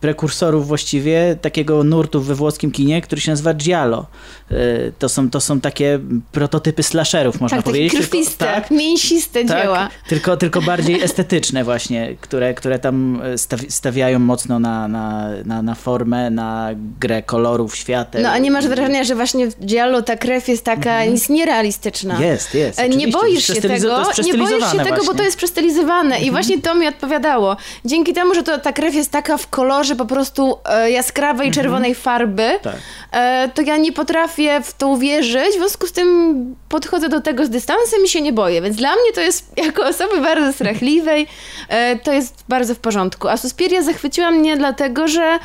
prekursorów 0.06 0.68
właściwie 0.68 1.36
takiego 1.42 1.84
nurtu 1.84 2.22
we 2.22 2.36
włoskim 2.36 2.72
kinie, 2.72 3.02
który 3.02 3.22
się 3.22 3.32
nazywa 3.32 3.54
Giallo. 3.54 4.06
E, 4.52 4.56
to, 5.00 5.10
są, 5.10 5.30
to 5.30 5.42
są 5.42 5.62
takie 5.62 6.00
prototypy 6.32 6.84
slasherów, 6.84 7.42
można 7.42 7.58
tak, 7.58 7.66
powiedzieć. 7.66 7.92
tylko- 7.92 8.06
krwiste, 8.08 8.46
tak, 8.46 8.72
mięsiste 8.72 9.46
tak, 9.46 9.62
dzieła. 9.64 9.90
Tylko, 10.08 10.38
tylko 10.38 10.62
bardziej 10.62 11.02
estetyczne 11.08 11.64
właśnie, 11.64 12.16
które, 12.22 12.54
które 12.54 12.80
tam 12.80 13.22
e, 13.24 13.36
stawi- 13.38 13.72
stawiają 13.72 14.20
mocno 14.20 14.60
na, 14.60 14.88
na, 14.88 15.30
na, 15.46 15.62
na 15.62 15.76
formę, 15.76 16.30
na 16.30 16.70
grę 17.00 17.24
kolorów, 17.24 17.76
świateł. 17.76 18.22
No 18.24 18.30
a 18.30 18.38
nie 18.38 18.52
masz 18.52 18.68
wrażenia, 18.68 19.04
że 19.04 19.16
właśnie 19.16 19.48
w 19.52 19.66
Giallo 19.66 20.02
ta 20.02 20.16
krew 20.16 20.48
jest 20.48 20.64
taka 20.64 21.04
jest 21.04 21.30
nierealistyczna? 21.30 22.14
Mhm. 22.14 22.32
Jest, 22.32 22.56
jest, 22.56 22.80
E, 22.80 22.90
Nie 22.90 22.96
oczywiście. 22.96 23.20
boisz 23.20 23.48
To 23.48 23.56
się 23.56 23.62
tego, 23.62 24.04
nie 24.24 24.34
boisz 24.34 24.72
się 24.72 24.78
tego, 24.78 25.04
bo 25.06 25.14
to 25.14 25.24
jest 25.24 25.38
przestylizowane 25.38 26.20
i 26.22 26.32
właśnie 26.32 26.62
to 26.62 26.76
mi 26.76 26.88
odpowiadało. 26.88 27.58
Dzięki 27.86 28.14
temu, 28.14 28.36
że 28.36 28.44
to, 28.44 28.58
ta 28.58 28.74
krew 28.74 28.96
jest 28.96 29.12
taka 29.12 29.38
w 29.38 29.48
kolorze 29.50 29.95
po 29.96 30.06
prostu 30.06 30.58
e, 30.66 30.92
jaskrawej, 30.92 31.52
czerwonej 31.52 31.96
farby, 31.96 32.50
Tak. 32.62 32.76
e, 33.12 33.50
to 33.54 33.62
ja 33.62 33.78
nie 33.78 33.92
potrafię 33.94 34.62
w 34.64 34.74
to 34.74 34.88
uwierzyć, 34.88 35.50
w 35.50 35.58
związku 35.58 35.88
z 35.88 35.92
tym 35.92 36.36
podchodzę 36.70 37.10
do 37.10 37.22
tego 37.22 37.46
z 37.46 37.50
dystansem 37.50 38.00
i 38.06 38.10
się 38.10 38.22
nie 38.22 38.34
boję, 38.34 38.62
więc 38.62 38.76
dla 38.78 38.92
mnie 38.92 39.14
to 39.16 39.22
jest, 39.22 39.52
jako 39.66 39.88
osoby 39.88 40.22
bardzo 40.22 40.54
strachliwej, 40.54 41.28
e, 41.70 42.00
to 42.00 42.14
jest 42.14 42.44
bardzo 42.50 42.76
w 42.76 42.80
porządku. 42.80 43.28
A 43.28 43.38
Suspiria 43.38 43.82
zachwyciła 43.82 44.32
mnie 44.32 44.58
dlatego, 44.58 45.08
że 45.08 45.40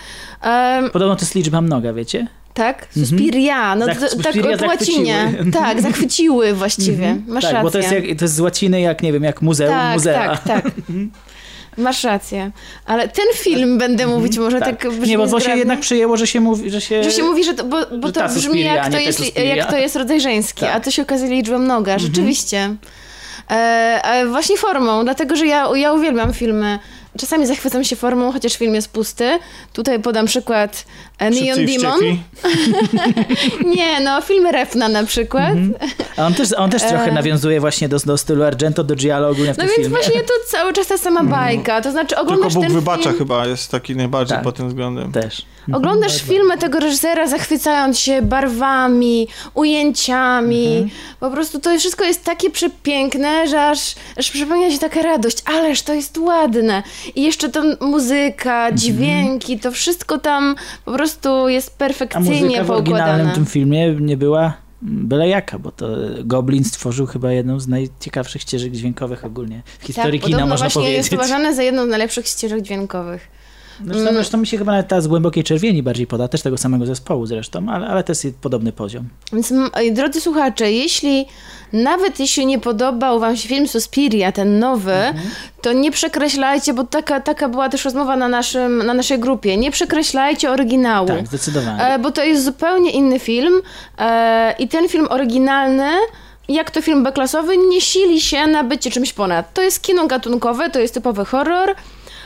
Podobno 0.92 1.16
to 1.16 1.22
jest 1.22 1.34
liczba 1.34 1.60
mnoga, 1.60 1.92
wiecie? 1.92 2.26
tak? 2.54 2.86
Suspiria, 2.99 3.74
no 3.74 3.86
Zach- 3.86 4.00
tak 4.00 4.10
Suspiria 4.10 4.58
po 4.58 4.66
łacinie. 4.66 5.15
zachwyciły. 5.24 5.52
Tak, 5.62 5.81
zachwyciły 5.81 6.54
właściwie. 6.54 7.16
Masz 7.26 7.44
tak, 7.44 7.52
rację. 7.52 7.62
bo 7.65 7.70
to 7.70 7.78
jest, 7.78 7.92
jak, 7.92 8.04
to 8.18 8.24
jest 8.24 8.34
z 8.34 8.40
łaciny 8.40 8.81
jak, 8.81 9.02
nie 9.02 9.12
wiem, 9.12 9.22
jak 9.24 9.42
muzeum, 9.42 9.70
tak, 9.70 9.92
muzea. 9.94 10.36
tak, 10.36 10.44
tak. 10.44 10.65
Masz 11.78 12.04
rację. 12.04 12.51
Ale 12.86 13.08
ten 13.08 13.26
film 13.35 13.78
będę 13.78 14.06
mówić 14.06 14.38
może 14.38 14.60
tak, 14.60 14.83
tak. 14.83 14.92
brzmi 14.92 15.08
Nie, 15.08 15.19
bo 15.19 15.28
to 15.28 15.40
się 15.40 15.56
jednak 15.56 15.81
przyjęło, 15.81 16.17
że 16.17 16.26
się 16.26 16.40
mówi, 16.40 16.70
że 16.70 16.81
się... 16.81 17.04
Że 17.04 17.12
się 17.12 17.22
mówi, 17.22 17.44
że 17.44 17.54
to, 17.54 17.65
bo, 17.65 17.76
bo 17.99 18.06
że 18.06 18.12
to 18.12 18.28
brzmi 18.28 18.42
Suspiria, 18.42 18.74
jak 18.74 18.92
to, 18.92 18.99
jest, 18.99 19.19
Suspiria. 19.19 19.56
jak 19.56 19.70
to 19.70 19.76
jest 19.76 19.97
rodzaj 19.97 20.20
żeński, 20.20 20.60
Tak. 20.60 20.76
a 20.76 20.81
to 20.81 20.90
się 20.90 21.03
okazuje 21.03 21.31
liczbą 21.31 21.58
mnoga, 21.58 21.99
rzeczywiście. 21.99 22.74
E, 23.51 23.54
e, 24.04 24.26
właśnie 24.26 24.56
formą, 24.56 25.04
dlatego 25.04 25.36
że 25.36 25.47
ja, 25.47 25.69
ja 25.76 25.92
uwielbiam 25.92 26.33
filmy. 26.33 26.78
Czasami 27.19 27.47
zachwycam 27.47 27.85
się 27.85 27.97
formą, 27.97 28.33
chociaż 28.33 28.57
film 28.57 28.75
jest 28.75 28.89
pusty. 28.93 29.39
Tutaj 29.73 30.01
podam 30.01 30.26
przykład 30.26 30.85
e, 31.19 31.31
Neon 31.31 31.67
Demon. 31.67 32.01
Nie, 33.76 34.01
no, 34.01 34.21
filmy 34.21 34.53
Refna 34.53 34.89
na 34.89 35.05
przykład. 35.05 35.55
A 36.17 36.26
on 36.26 36.35
też, 36.35 36.53
on 36.57 36.71
też 36.71 36.83
trochę 36.83 37.05
E. 37.10 37.12
nawiązuje 37.12 37.60
właśnie 37.60 37.89
do, 37.89 37.99
do 37.99 38.19
stylu 38.19 38.44
Argento, 38.44 38.85
do 38.85 38.94
Giallo 38.97 39.28
ogólnie 39.28 39.55
w 39.55 39.59
No 39.59 39.65
tym 39.65 39.73
więc 39.76 39.76
filmie. 39.89 40.03
właśnie 40.03 40.21
to 40.23 40.33
cały 40.49 40.73
czas 40.73 40.87
ta 40.87 40.99
sama 40.99 41.25
bajka. 41.25 41.81
To 41.81 41.91
znaczy 41.91 42.09
Tylko 42.09 42.23
oglądasz 42.23 42.55
Bóg 42.55 42.65
ten 42.65 42.73
wybacza 42.73 43.03
film... 43.03 43.19
chyba 43.19 43.47
jest 43.47 43.71
taki 43.71 43.97
najbardziej 43.97 44.37
Tak. 44.37 44.44
pod 44.44 44.57
tym 44.57 44.69
względem. 44.69 45.12
Też. 45.12 45.43
Oglądasz 45.72 46.22
filmy 46.22 46.58
tego 46.58 46.81
reżysera 46.81 47.26
zachwycając 47.26 47.99
się 47.99 48.22
barwami, 48.22 49.28
ujęciami. 49.54 50.90
Po 51.20 51.31
prostu 51.31 51.60
to 51.60 51.78
wszystko 51.78 52.04
jest 52.04 52.24
takie 52.24 52.51
przepiękne, 52.51 53.49
że 53.49 53.67
aż, 53.67 53.94
aż 54.17 54.31
przypomina 54.31 54.70
się 54.70 54.78
taka 54.78 55.03
radość. 55.03 55.42
Ależ 55.44 55.83
to 55.83 55.94
jest 55.94 56.19
ładne. 56.19 56.83
I 57.15 57.22
jeszcze 57.22 57.49
ta 57.49 57.62
muzyka, 57.81 58.72
dźwięki, 58.72 59.58
to 59.58 59.72
wszystko 59.72 60.19
tam 60.19 60.54
po 60.85 60.92
prostu 60.92 61.49
jest 61.49 61.72
A 61.74 61.78
perfekcyjnie 61.78 62.40
muzyka 62.40 62.65
w 62.65 62.70
oryginalnym 62.70 63.06
poukładane. 63.06 63.35
tym 63.35 63.47
filmie 63.47 63.94
nie 64.01 64.17
była 64.17 64.53
byle 64.83 65.28
jaka, 65.28 65.58
bo 65.58 65.72
to 65.72 65.86
Goblin 66.24 66.65
stworzył 66.65 67.06
chyba 67.06 67.33
jedną 67.33 67.60
z 67.60 67.69
najciekawszych 67.69 68.42
ścieżek 68.42 68.72
dźwiękowych 68.72 69.24
ogólnie 69.24 69.62
w 69.78 69.86
historii 69.86 70.20
tak, 70.20 70.26
kina, 70.26 70.47
można 70.47 70.56
właśnie 70.56 70.83
powiedzieć. 70.83 70.97
jest 70.97 71.12
uważane 71.12 71.54
za 71.54 71.62
jedną 71.62 71.86
z 71.86 71.88
najlepszych 71.88 72.26
ścieżek 72.26 72.62
dźwiękowych. 72.62 73.40
Zresztą, 73.85 74.03
Mm. 74.03 74.15
zresztą 74.15 74.39
mi 74.39 74.47
się 74.47 74.59
chyba 74.59 74.73
nawet 74.73 74.89
ta 74.89 75.01
z 75.01 75.07
Głębokiej 75.07 75.45
Czerwieni 75.45 75.83
bardziej 75.83 76.07
poda, 76.07 76.29
też 76.29 76.43
tego 76.43 76.59
samego 76.59 76.87
zespołu 76.87 77.27
zresztą, 77.27 77.67
ale, 77.69 77.87
ale 77.87 78.05
to 78.05 78.13
jest 78.13 78.27
podobny 78.41 78.73
poziom. 78.73 79.09
Więc 79.33 79.53
drodzy 79.93 80.21
słuchacze, 80.21 80.73
jeśli 80.73 81.27
nawet 81.73 82.21
jeśli 82.21 82.47
nie 82.47 82.59
podobał 82.59 83.21
wam 83.21 83.37
się 83.37 83.49
film 83.49 83.69
Suspiria, 83.69 84.33
ten 84.33 84.59
nowy, 84.59 84.95
to 85.63 85.73
nie 85.73 85.91
przekreślajcie, 85.91 86.75
bo 86.75 86.85
taka, 86.85 87.21
taka 87.21 87.49
była 87.49 87.69
też 87.69 87.85
rozmowa 87.85 88.17
na, 88.17 88.29
naszym, 88.29 88.79
na 88.87 88.95
naszej 88.95 89.19
grupie, 89.19 89.57
nie 89.57 89.71
przekreślajcie 89.71 90.51
oryginału. 90.51 91.09
Tak, 91.09 91.27
zdecydowanie. 91.27 91.85
E, 91.87 91.99
bo 91.99 92.11
to 92.11 92.25
jest 92.25 92.45
zupełnie 92.45 92.91
inny 92.91 93.19
film 93.19 93.61
e, 93.99 94.55
i 94.59 94.69
ten 94.69 94.89
film 94.89 95.07
oryginalny 95.11 95.91
jak 96.49 96.71
to 96.71 96.83
film 96.83 97.03
B-klasowy, 97.05 97.57
nie 97.57 97.81
sili 97.81 98.21
się 98.21 98.47
na 98.47 98.65
bycie 98.65 98.91
czymś 98.91 99.13
ponad. 99.13 99.55
To 99.55 99.63
jest 99.63 99.83
kino 99.83 100.07
gatunkowe, 100.07 100.71
to 100.71 100.79
jest 100.81 100.95
typowy 100.95 101.25
horror 101.25 101.75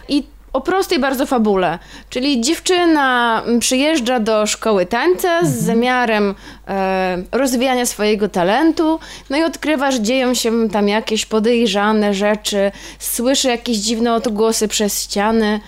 i 0.08 0.22
o 0.54 0.60
prostej 0.60 0.99
bardzo 0.99 1.26
fabule. 1.26 1.78
Czyli 2.10 2.40
dziewczyna 2.40 3.42
przyjeżdża 3.60 4.20
do 4.20 4.47
szkoły 4.47 4.87
tańca 4.87 5.44
z 5.44 5.62
zamiarem 5.62 6.35
e, 6.69 7.22
rozwijania 7.33 7.87
swojego 7.87 8.28
talentu, 8.28 8.99
no 9.31 9.37
i 9.37 9.42
odkrywa, 9.42 9.90
że 9.90 10.01
dzieją 10.01 10.35
się 10.35 10.69
tam 10.69 10.88
jakieś 10.88 11.26
podejrzane 11.26 12.15
rzeczy, 12.15 12.72
słyszy 12.99 13.49
jakieś 13.49 13.76
dziwne 13.76 14.15
odgłosy 14.15 14.69
przez 14.69 15.03
ściany. 15.03 15.60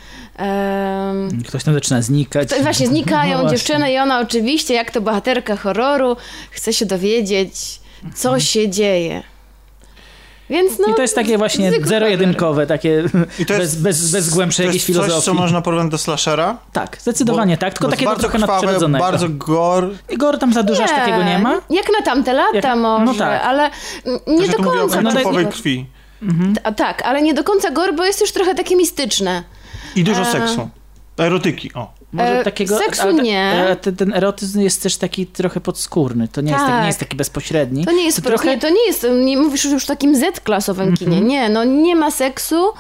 Ktoś 1.49 1.65
tam 1.65 1.75
zaczyna 1.75 2.03
znikać. 2.03 2.49
to 2.49 2.63
właśnie 2.63 2.87
znikają 2.87 3.43
No 3.43 3.51
dziewczyny 3.51 3.93
i 3.93 3.99
ona 3.99 4.21
oczywiście, 4.21 4.75
jak 4.75 4.91
to 4.91 5.01
bohaterka 5.01 5.57
horroru, 5.57 6.17
chce 6.51 6.73
się 6.73 6.87
dowiedzieć, 6.87 7.81
co 8.15 8.41
się 8.41 8.69
dzieje. 8.69 9.23
Więc 10.51 10.79
no, 10.79 10.87
I 10.93 10.95
to 10.95 11.03
jest 11.03 11.15
takie 11.15 11.39
właśnie 11.39 11.73
zero-jedynkowe, 11.85 12.67
takie 12.67 13.05
I 13.39 13.47
to 13.47 13.55
bez, 13.55 13.61
jest- 13.63 13.83
bez, 13.83 14.11
bez 14.13 14.31
głębszej 14.31 14.65
To 14.67 14.69
jakiejś 14.69 14.89
jest 14.89 14.99
coś, 15.01 15.07
filozofii. 15.07 15.27
co 15.27 15.35
można 15.35 15.63
porównać 15.63 15.91
do 15.91 15.99
slashera? 15.99 16.57
Tak, 16.73 16.97
zdecydowanie 17.01 17.57
tak, 17.59 17.73
tylko 17.75 17.87
bo 17.87 17.91
takiego 17.91 18.11
bardzo 18.11 18.29
trochę 18.29 18.39
krwawe, 18.39 18.89
bardzo 18.89 19.29
gore. 19.29 19.89
I 20.11 20.17
gore 20.17 20.39
tam 20.39 20.53
za 20.53 20.63
dużo 20.63 20.85
aż 20.85 20.91
takiego 20.91 21.23
nie 21.25 21.39
ma? 21.39 21.61
Jak 21.71 21.87
na 21.99 22.05
tamte 22.05 22.33
lata 22.33 22.55
Jak- 22.69 22.79
no 22.79 22.99
może, 22.99 23.19
tak. 23.19 23.43
ale 23.45 23.71
nie 24.27 24.49
do 24.49 24.53
tu 24.57 24.63
mówię 24.63 24.83
o 24.83 24.89
końca. 24.89 25.23
gore. 25.23 25.45
krwi. 25.45 25.87
Ta- 26.63 26.73
Tak, 26.73 27.03
ale 27.03 27.23
nie 27.23 27.35
do 27.35 27.45
końca 27.45 27.71
gore, 27.71 27.93
bo 27.93 28.05
jest 28.05 28.21
już 28.21 28.33
trochę 28.33 28.55
takie 28.55 28.77
mistyczne. 28.77 29.43
I 29.97 30.05
dużo 30.05 30.23
E, 30.23 30.25
seksu. 30.25 30.69
Erotyki, 31.19 31.71
o. 31.75 31.96
Może 32.13 32.41
E, 32.41 32.45
takiego, 32.45 32.79
seksu 32.79 33.11
nie. 33.11 33.43
ale 33.51 33.77
ten, 33.77 33.97
ten 33.97 34.15
erotyzm 34.15 34.61
jest 34.61 34.83
też 34.83 34.97
taki 34.97 35.27
trochę 35.27 35.61
podskórny. 35.61 36.29
To 36.29 36.41
nie, 36.41 36.51
jest, 36.53 36.61
taki, 36.61 36.73
Tak. 36.73 36.81
nie 36.81 36.87
jest 36.87 36.99
taki 36.99 37.17
bezpośredni. 37.17 37.85
To 37.85 37.93
nie 37.93 38.05
jest, 38.05 38.23
to 38.23 38.29
trochę... 38.29 38.49
nie, 38.49 38.59
to 38.61 38.69
nie 38.71 38.87
jest, 38.87 39.07
nie 39.25 39.37
mówisz 39.39 39.65
już 39.65 39.85
o 39.85 39.87
takim 39.87 40.17
Z-klasowym 40.17 40.89
Mhm. 40.89 40.97
kinie, 41.11 41.21
nie, 41.29 41.49
no 41.49 41.65
nie 41.65 41.97
ma 41.97 42.11
seksu, 42.11 42.73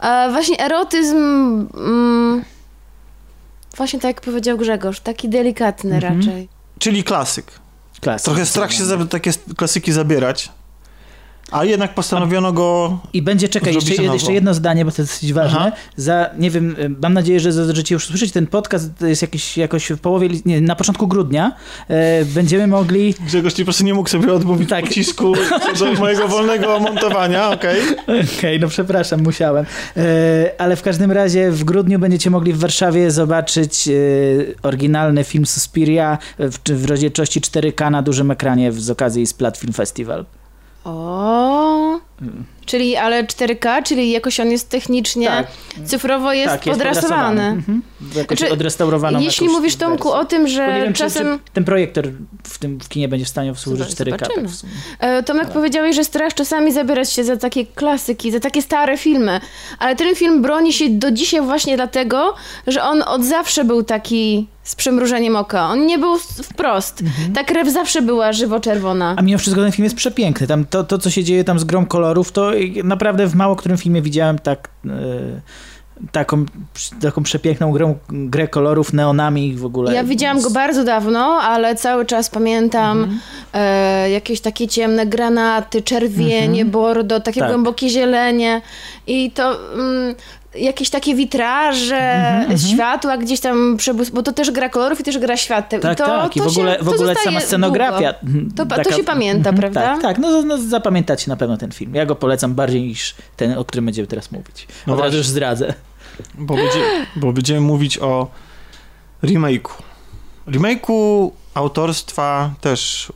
e, 0.00 0.28
właśnie 0.32 0.60
erotyzm, 0.60 1.16
mm, 1.76 2.44
właśnie 3.76 4.00
tak 4.00 4.08
jak 4.16 4.20
powiedział 4.20 4.58
Grzegorz, 4.58 5.00
taki 5.00 5.28
delikatny 5.28 5.94
Mhm. 5.94 6.18
raczej. 6.20 6.48
Czyli 6.78 7.04
klasyk. 7.04 7.46
Klasyk. 8.00 8.24
Trochę 8.24 8.46
strach 8.46 8.72
się 8.72 8.84
za, 8.84 9.06
takie 9.06 9.30
klasyki 9.56 9.92
zabierać. 9.92 10.52
A 11.54 11.64
jednak 11.64 11.94
postanowiono 11.94 12.52
go. 12.52 12.98
I 13.12 13.22
będzie, 13.22 13.48
czekaj, 13.48 13.72
zrobić 13.72 13.88
jeszcze, 13.88 14.04
jeszcze 14.04 14.32
jedno 14.32 14.54
zdanie, 14.54 14.84
bo 14.84 14.90
to 14.90 15.02
jest 15.02 15.12
dosyć 15.12 15.32
ważne. 15.32 15.58
Aha. 15.60 15.72
Za, 15.96 16.30
nie 16.38 16.50
wiem, 16.50 16.76
y, 16.78 16.90
mam 17.02 17.14
nadzieję, 17.14 17.40
że 17.40 17.52
zdążycie 17.52 17.94
już 17.94 18.04
usłyszeć 18.04 18.32
ten 18.32 18.46
podcast, 18.46 18.90
to 18.98 19.06
jest 19.06 19.22
jakiś, 19.22 19.58
jakoś 19.58 19.90
w 19.90 19.98
połowie, 19.98 20.28
nie, 20.44 20.60
na 20.60 20.76
początku 20.76 21.08
grudnia. 21.08 21.52
E, 21.88 22.24
będziemy 22.24 22.66
mogli... 22.66 23.14
Grzegorz 23.26 23.54
po 23.54 23.64
prostu 23.64 23.84
nie 23.84 23.94
mógł 23.94 24.08
sobie 24.08 24.32
odmówić 24.32 24.68
Tak. 24.68 24.84
pocisku 24.84 25.32
do 25.78 25.92
mojego 25.92 26.28
wolnego 26.28 26.80
montowania, 26.80 27.50
okej? 27.50 27.80
Okej, 28.38 28.60
no 28.60 28.68
przepraszam, 28.68 29.22
musiałem. 29.22 29.66
E, 29.96 30.50
ale 30.58 30.76
w 30.76 30.82
każdym 30.82 31.12
razie 31.12 31.50
w 31.50 31.64
grudniu 31.64 31.98
będziecie 31.98 32.30
mogli 32.30 32.52
w 32.52 32.58
Warszawie 32.58 33.10
zobaczyć 33.10 33.88
e, 33.88 33.92
oryginalny 34.62 35.24
film 35.24 35.46
Suspiria 35.46 36.18
w, 36.38 36.58
w 36.70 36.84
rozdzielczości 36.84 37.40
4K 37.40 37.90
na 37.90 38.02
dużym 38.02 38.30
ekranie 38.30 38.72
z 38.72 38.90
okazji 38.90 39.26
Splat 39.26 39.56
Film 39.56 39.72
Festival. 39.72 40.24
O, 40.84 41.98
czyli 42.66 42.96
ale 42.96 43.24
4K, 43.24 43.82
czyli 43.82 44.10
jakoś 44.10 44.40
on 44.40 44.50
jest 44.50 44.68
technicznie, 44.68 45.26
Tak. 45.26 45.46
cyfrowo 45.84 46.32
jest, 46.32 46.52
tak, 46.52 46.66
jest 46.66 46.78
podrasowany. 46.78 47.42
Mhm. 47.42 47.82
Jakoś 48.16 48.38
Znaczy, 48.38 48.52
odrestaurowaną 48.52 49.20
Jeśli 49.20 49.48
mówisz 49.48 49.76
Tomku 49.76 50.08
wersję. 50.08 50.20
o 50.20 50.24
tym, 50.24 50.48
że 50.48 50.66
wiem, 50.66 50.92
czy, 50.92 50.98
czasem... 50.98 51.38
czy 51.44 51.52
ten 51.52 51.64
projektor 51.64 52.08
w 52.44 52.58
tym 52.58 52.80
w 52.80 52.88
kinie 52.88 53.08
będzie 53.08 53.26
w 53.26 53.28
stanie 53.28 53.54
służyć 53.54 53.90
Zobaczymy. 53.90 54.16
4K. 54.16 54.34
Tak 54.34 54.48
w 54.48 54.54
sumie. 54.54 54.72
E, 54.98 55.22
Tomek 55.22 55.48
powiedziałeś, 55.50 55.96
że 55.96 56.04
strach 56.04 56.34
czasami 56.34 56.72
zabierać 56.72 57.12
się 57.12 57.24
za 57.24 57.36
takie 57.36 57.66
klasyki, 57.66 58.32
za 58.32 58.40
takie 58.40 58.62
stare 58.62 58.98
filmy, 58.98 59.40
ale 59.78 59.96
ten 59.96 60.14
film 60.16 60.42
broni 60.42 60.72
się 60.72 60.90
do 60.90 61.10
dzisiaj 61.10 61.40
właśnie 61.40 61.76
dlatego, 61.76 62.34
że 62.66 62.82
on 62.82 63.02
od 63.06 63.24
zawsze 63.24 63.64
był 63.64 63.82
taki 63.82 64.48
z 64.62 64.74
przymrużeniem 64.74 65.36
oka. 65.36 65.68
On 65.68 65.86
nie 65.86 65.98
był 65.98 66.18
wprost. 66.18 67.02
Ta 67.34 67.44
krew 67.44 67.68
zawsze 67.68 68.02
była 68.02 68.32
żywo-czerwona. 68.32 69.14
A 69.18 69.22
mimo 69.22 69.38
wszystko 69.38 69.62
ten 69.62 69.72
film 69.72 69.84
jest 69.84 69.96
przepiękny. 69.96 70.46
Tam 70.46 70.64
to, 70.64 70.84
to, 70.84 70.98
co 70.98 71.10
się 71.10 71.24
dzieje 71.24 71.44
tam 71.44 71.58
z 71.58 71.64
grą 71.64 71.86
kolorów, 71.86 72.32
to 72.32 72.53
naprawdę 72.84 73.26
w 73.26 73.34
mało 73.34 73.56
którym 73.56 73.78
filmie 73.78 74.02
widziałem 74.02 74.38
tak, 74.38 74.68
e, 74.86 74.90
taką, 76.12 76.44
taką 77.02 77.22
przepiękną 77.22 77.72
grę, 77.72 77.94
grę 78.08 78.48
kolorów, 78.48 78.92
neonami 78.92 79.48
i 79.48 79.54
w 79.56 79.64
ogóle. 79.64 79.94
Ja 79.94 80.04
widziałam 80.04 80.40
go 80.40 80.50
bardzo 80.50 80.84
dawno, 80.84 81.20
ale 81.42 81.74
cały 81.74 82.06
czas 82.06 82.30
pamiętam 82.30 82.98
Mhm. 82.98 83.20
e, 83.52 84.10
jakieś 84.10 84.40
takie 84.40 84.68
ciemne 84.68 85.06
granaty, 85.06 85.82
czerwienie, 85.82 86.46
Mhm. 86.62 86.70
bordo, 86.70 87.20
takie 87.20 87.40
Tak. 87.40 87.48
głębokie 87.48 87.88
zielenie 87.88 88.62
i 89.06 89.30
to 89.30 89.72
mm, 89.74 90.14
jakieś 90.56 90.90
takie 90.90 91.14
witraże, 91.14 91.96
Mhm, 91.96 92.58
światła 92.58 93.18
gdzieś 93.18 93.40
tam 93.40 93.76
przebłys... 93.76 94.10
bo 94.10 94.22
to 94.22 94.32
też 94.32 94.50
gra 94.50 94.68
kolorów 94.68 95.00
i 95.00 95.04
też 95.04 95.18
gra 95.18 95.36
świateł. 95.36 95.80
Tak, 95.80 95.92
I 95.92 95.96
to, 95.96 96.06
tak. 96.06 96.36
I 96.36 96.40
to 96.40 96.44
w 96.50 96.58
ogóle, 96.58 96.78
się, 96.78 96.84
w 96.84 96.88
ogóle 96.88 97.14
sama 97.14 97.40
scenografia. 97.40 98.14
długo. 98.22 98.50
To, 98.56 98.66
pa- 98.66 98.76
to 98.76 98.84
taka- 98.84 98.96
się 98.96 99.04
pamięta, 99.04 99.50
Mhm, 99.50 99.56
prawda? 99.56 99.80
Tak, 99.80 100.02
tak. 100.02 100.18
No, 100.18 100.42
no 100.42 100.58
zapamiętacie 100.58 101.30
na 101.30 101.36
pewno 101.36 101.56
ten 101.56 101.72
film. 101.72 101.94
Ja 101.94 102.06
go 102.06 102.14
polecam 102.16 102.54
bardziej 102.54 102.82
niż 102.82 103.14
ten, 103.36 103.58
o 103.58 103.64
którym 103.64 103.84
będziemy 103.84 104.06
teraz 104.08 104.32
mówić. 104.32 104.68
No 104.86 104.94
Od 104.94 105.00
razu 105.00 105.16
już 105.16 105.26
zdradzę. 105.26 105.74
Bo, 106.34 106.54
będzie, 106.54 106.80
bo 107.16 107.32
będziemy 107.32 107.60
mówić 107.60 107.98
o 107.98 108.30
remake'u. 109.22 109.70
Remake'u 110.48 111.30
autorstwa 111.54 112.50
też 112.60 113.12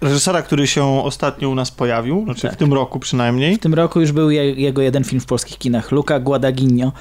reżysera, 0.00 0.42
który 0.42 0.66
się 0.66 1.04
ostatnio 1.04 1.48
u 1.48 1.54
nas 1.54 1.70
pojawił, 1.70 2.24
znaczy 2.24 2.42
Tak. 2.42 2.52
w 2.52 2.56
tym 2.56 2.72
roku 2.72 2.98
przynajmniej. 2.98 3.56
W 3.56 3.58
tym 3.58 3.74
roku 3.74 4.00
już 4.00 4.12
był 4.12 4.30
je, 4.30 4.52
jego 4.54 4.82
jeden 4.82 5.04
film 5.04 5.20
w 5.20 5.26
polskich 5.26 5.58
kinach. 5.58 5.92
Luca 5.92 6.20
Guadagnino. 6.20 6.92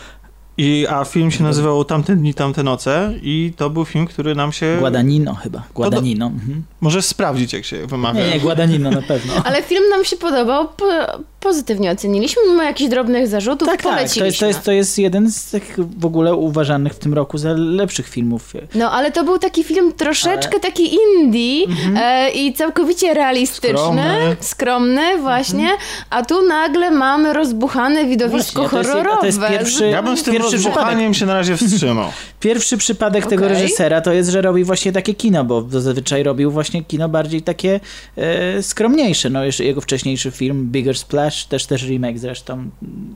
I, 0.58 0.86
a 0.90 1.06
film 1.06 1.32
się 1.32 1.44
nazywał 1.44 1.86
Tamte 1.86 2.16
dni, 2.16 2.34
tamte 2.34 2.64
noce 2.64 3.14
i 3.22 3.54
to 3.58 3.70
był 3.70 3.86
film, 3.86 4.08
który 4.08 4.36
nam 4.36 4.52
się... 4.52 4.78
Guadagnino 4.80 5.36
chyba. 5.36 5.64
Guadagnino. 5.76 6.26
Mhm. 6.26 6.64
Możesz 6.82 7.06
sprawdzić, 7.06 7.54
jak 7.54 7.66
się 7.66 7.88
wymawia. 7.88 8.26
Nie, 8.26 8.34
nie, 8.34 8.40
Guadagnino 8.40 8.92
na 8.92 9.02
pewno. 9.02 9.34
Ale 9.44 9.64
film 9.64 9.84
nam 9.90 10.06
się 10.06 10.16
podobał, 10.18 10.68
po, 10.68 10.86
pozytywnie 11.40 11.92
oceniliśmy, 11.92 12.42
mimo 12.50 12.64
jakichś 12.64 12.90
drobnych 12.90 13.28
zarzutów, 13.28 13.68
Tak, 13.68 13.78
tak. 13.78 13.84
To 13.84 13.90
poleciliśmy. 13.98 14.26
jest, 14.28 14.40
to, 14.40 14.46
jest, 14.48 14.64
to 14.64 14.72
jest 14.72 14.98
jeden 15.00 15.32
z 15.32 15.46
tych 15.52 15.76
w 16.00 16.06
ogóle 16.06 16.36
uważanych 16.36 16.94
w 16.94 17.00
tym 17.00 17.14
roku 17.14 17.38
za 17.38 17.54
lepszych 17.58 18.08
filmów. 18.10 18.54
No, 18.76 18.92
ale 18.92 19.12
to 19.12 19.24
był 19.24 19.40
taki 19.40 19.64
film 19.64 19.94
troszeczkę 19.94 20.60
taki 20.60 20.96
indie 20.96 21.66
e, 21.98 22.30
i 22.32 22.54
całkowicie 22.54 23.14
realistyczny, 23.14 23.78
Skromny. 23.80 24.36
skromny, 24.40 25.18
właśnie, 25.18 25.70
a 26.10 26.26
tu 26.26 26.48
nagle 26.48 26.92
mamy 26.92 27.34
rozbuchane 27.34 28.06
widowisko 28.06 28.62
Właśnie, 28.62 28.68
a 28.68 28.70
to 28.70 28.78
jest- 28.78 28.90
horrorowe. 28.90 29.20
to 29.20 29.26
jest 29.26 29.40
pierwszy- 29.50 29.88
Ja 29.90 30.04
bym 30.04 30.18
z 30.18 30.24
tym 30.24 30.34
Pierwszy 30.34 30.52
rozbuchaniem 30.52 31.14
się 31.14 31.26
na 31.26 31.34
razie 31.34 31.58
wstrzymał. 31.58 32.08
Pierwszy 32.40 32.78
przypadek 32.78 33.26
tego 33.28 33.46
Okej. 33.46 33.58
reżysera 33.62 34.02
to 34.02 34.14
jest, 34.14 34.30
że 34.30 34.42
robi 34.42 34.64
właśnie 34.64 34.92
takie 34.92 35.14
kino, 35.14 35.44
bo 35.44 35.66
zazwyczaj 35.70 36.24
robił 36.24 36.52
właśnie 36.52 36.84
kino 36.84 37.10
bardziej 37.10 37.42
takie 37.42 37.80
e, 38.18 38.64
skromniejsze. 38.64 39.30
No 39.30 39.44
jeszcze 39.44 39.64
jego 39.64 39.82
wcześniejszy 39.82 40.32
film 40.32 40.68
Bigger 40.72 40.98
Splash, 40.98 41.29
też 41.46 41.66
też 41.66 41.84
remake 41.84 42.20
zresztą. 42.20 42.70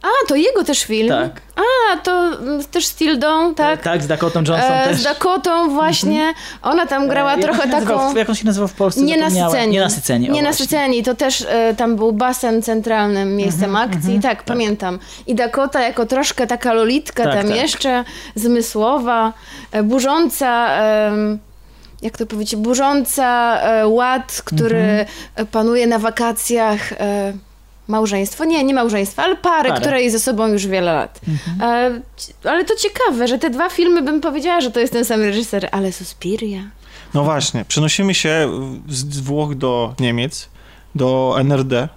A, 0.03 0.27
to 0.27 0.35
jego 0.35 0.63
też 0.63 0.83
film? 0.83 1.09
Tak. 1.09 1.41
A, 1.55 1.97
to 1.97 2.11
mm, 2.39 2.63
też 2.63 2.85
z 2.85 2.95
Tildą, 2.95 3.55
tak? 3.55 3.81
Tak, 3.81 4.03
z 4.03 4.07
Dakotą 4.07 4.39
Johnson 4.39 4.71
E, 4.71 4.87
też. 4.87 4.97
z 4.97 5.03
Dakotą 5.03 5.69
właśnie. 5.69 6.33
Ona 6.61 6.85
tam 6.87 7.07
grała 7.07 7.33
E, 7.33 7.37
trochę 7.39 7.69
taką... 7.69 8.15
Jak 8.15 8.29
on 8.29 8.35
się 8.35 8.45
nazywał 8.45 8.67
w 8.67 8.73
Polsce? 8.73 9.01
Nienasyceni. 9.01 9.71
Nienasyceni. 9.73 10.29
Nienasyceni. 10.29 11.03
To 11.03 11.15
też 11.15 11.45
e, 11.49 11.73
tam 11.77 11.95
był 11.95 12.11
basen 12.13 12.61
centralnym 12.61 13.35
miejscem 13.35 13.69
Mhm, 13.75 13.89
akcji. 13.91 14.19
tak, 14.19 14.43
pamiętam. 14.43 14.99
I 15.27 15.35
Dakota 15.35 15.81
jako 15.81 16.05
troszkę 16.05 16.47
taka 16.47 16.73
lolitka 16.73 17.23
Tak, 17.23 17.33
tam 17.33 17.47
tak. 17.47 17.55
jeszcze, 17.55 18.03
zmysłowa, 18.35 19.33
e, 19.71 19.83
burząca... 19.83 20.69
jak 22.01 22.17
to 22.17 22.25
powiedzieć, 22.25 22.55
burząca 22.55 23.59
e, 23.61 23.87
ład, 23.87 24.41
który 24.45 24.77
Mhm. 24.79 25.07
e, 25.35 25.45
panuje 25.45 25.87
na 25.87 25.99
wakacjach. 25.99 26.93
Małżeństwo? 27.87 28.45
Nie, 28.45 28.63
nie 28.63 28.73
małżeństwo, 28.73 29.21
ale 29.21 29.35
parę, 29.35 29.69
Parę. 29.69 29.81
która 29.81 29.99
jest 29.99 30.15
ze 30.15 30.19
sobą 30.19 30.47
już 30.47 30.67
wiele 30.67 30.91
lat. 30.93 31.19
Mhm. 31.27 32.01
E, 32.45 32.49
ale 32.49 32.65
to 32.65 32.73
ciekawe, 32.75 33.27
że 33.27 33.39
te 33.39 33.49
dwa 33.49 33.69
filmy 33.69 34.01
bym 34.01 34.21
powiedziała, 34.21 34.61
że 34.61 34.71
to 34.71 34.79
jest 34.79 34.93
ten 34.93 35.05
sam 35.05 35.21
reżyser, 35.21 35.69
ale 35.71 35.91
Suspiria. 35.91 36.59
No 37.13 37.23
właśnie, 37.23 37.65
przenosimy 37.65 38.13
się 38.13 38.49
z 38.89 39.19
Włoch 39.19 39.55
do 39.55 39.93
Niemiec, 39.99 40.49
do 40.95 41.35
NRD, 41.39 41.89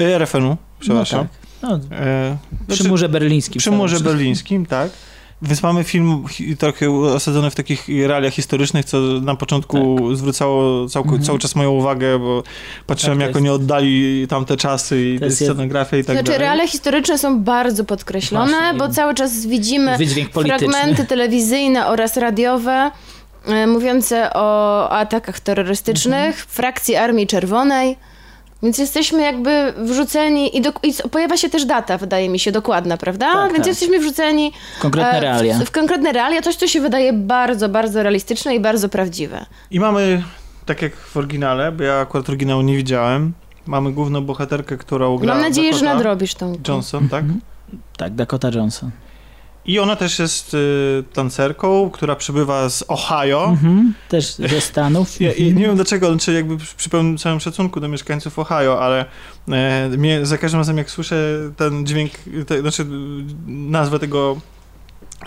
e, 0.00 0.04
RFN-u, 0.18 0.56
przepraszam. 0.80 1.26
No 1.62 1.78
tak. 1.78 1.88
No, 1.90 1.96
E, 1.96 2.36
przy 2.66 2.76
znaczy- 2.76 2.88
murze 2.88 3.08
berlińskim. 3.08 3.58
Przy 3.58 3.70
murze 3.70 4.00
berlińskim, 4.00 4.66
tak. 4.66 4.90
Więc 5.42 5.62
mamy 5.62 5.84
film 5.84 6.24
trochę 6.58 6.90
osadzony 6.90 7.50
w 7.50 7.54
takich 7.54 7.88
realiach 8.06 8.32
historycznych, 8.32 8.84
co 8.84 8.98
na 9.00 9.34
początku 9.34 9.98
zwracało 10.14 10.88
cał, 10.88 11.02
Mhm. 11.02 11.22
cały 11.22 11.38
czas 11.38 11.54
moją 11.56 11.70
uwagę, 11.70 12.18
bo 12.18 12.42
patrzyłem, 12.86 13.18
Tak, 13.18 13.20
jak 13.26 13.28
jest- 13.28 13.36
oni 13.38 13.48
oddali 13.50 14.26
tamte 14.28 14.56
czasy 14.56 15.02
i 15.02 15.18
jest 15.24 15.36
scenografię 15.44 15.98
i 15.98 16.04
tak 16.04 16.16
znaczy, 16.16 16.24
dalej. 16.24 16.40
realia 16.40 16.66
historyczne 16.68 17.18
są 17.18 17.40
bardzo 17.40 17.84
podkreślone, 17.84 18.52
Właśnie. 18.60 18.78
bo 18.78 18.88
cały 18.88 19.14
czas 19.14 19.46
widzimy 19.46 19.98
fragmenty 20.32 21.04
telewizyjne 21.14 21.86
oraz 21.86 22.16
radiowe 22.16 22.90
e, 23.46 23.66
mówiące 23.66 24.30
o 24.34 24.88
atakach 24.90 25.40
terrorystycznych, 25.40 26.26
Mhm. 26.26 26.44
frakcji 26.48 26.96
Armii 26.96 27.26
Czerwonej. 27.26 27.96
Więc 28.62 28.78
jesteśmy 28.78 29.22
jakby 29.22 29.74
wrzuceni 29.76 30.56
i, 30.56 30.60
do, 30.60 30.72
i 30.82 30.94
pojawia 31.10 31.36
się 31.36 31.48
też 31.48 31.64
data, 31.64 31.98
wydaje 31.98 32.28
mi 32.28 32.38
się, 32.38 32.52
dokładna, 32.52 32.96
prawda? 32.96 33.32
Tak, 33.32 33.44
Więc 33.52 33.56
tak. 33.58 33.66
jesteśmy 33.66 33.98
wrzuceni 33.98 34.52
W 34.78 34.80
konkretne 34.80 35.18
e, 35.18 35.20
realia. 35.20 35.58
W, 35.58 35.64
w 35.64 35.70
konkretne 35.70 36.12
realia, 36.12 36.42
coś, 36.42 36.56
co 36.56 36.66
się 36.66 36.80
wydaje 36.80 37.12
bardzo, 37.12 37.68
bardzo 37.68 38.02
realistyczne 38.02 38.54
i 38.54 38.60
bardzo 38.60 38.88
prawdziwe. 38.88 39.46
I 39.70 39.80
mamy, 39.80 40.22
tak 40.66 40.82
jak 40.82 40.96
w 40.96 41.16
oryginale, 41.16 41.72
bo 41.72 41.82
ja 41.84 42.00
akurat 42.00 42.28
oryginału 42.28 42.62
nie 42.62 42.76
widziałem, 42.76 43.32
mamy 43.66 43.92
główną 43.92 44.24
bohaterkę, 44.24 44.76
którą 44.76 45.18
gra 45.18 45.34
Mam 45.34 45.42
nadzieję, 45.42 45.72
że 45.72 45.80
Dakota 45.80 45.94
nadrobisz 45.94 46.34
tą. 46.34 46.58
Johnson, 46.68 47.08
tak? 47.08 47.24
Tak, 47.96 48.14
Dakota 48.14 48.50
Johnson. 48.54 48.90
I 49.66 49.78
ona 49.78 49.96
też 49.96 50.18
jest 50.18 50.54
y, 50.54 51.04
tancerką, 51.12 51.90
która 51.90 52.16
przybywa 52.16 52.68
z 52.68 52.84
Ohio. 52.88 53.44
Mhm. 53.50 53.94
Też 54.08 54.34
ze 54.34 54.60
Stanów. 54.60 55.20
Ja, 55.20 55.32
i 55.32 55.52
nie 55.54 55.62
wiem 55.66 55.76
dlaczego, 55.76 56.16
czy 56.18 56.32
jakby 56.32 56.56
przy 56.76 56.90
pełnym 56.90 57.18
całym 57.18 57.40
szacunku 57.40 57.80
do 57.80 57.88
mieszkańców 57.88 58.38
Ohio, 58.38 58.80
ale 58.82 59.04
e, 59.48 59.88
mnie 59.88 60.26
za 60.26 60.38
każdym 60.38 60.60
razem 60.60 60.78
jak 60.78 60.90
słyszę 60.90 61.16
ten 61.56 61.86
dźwięk, 61.86 62.12
te, 62.46 62.60
znaczy 62.60 62.86
nazwę 63.46 63.98
tego 63.98 64.36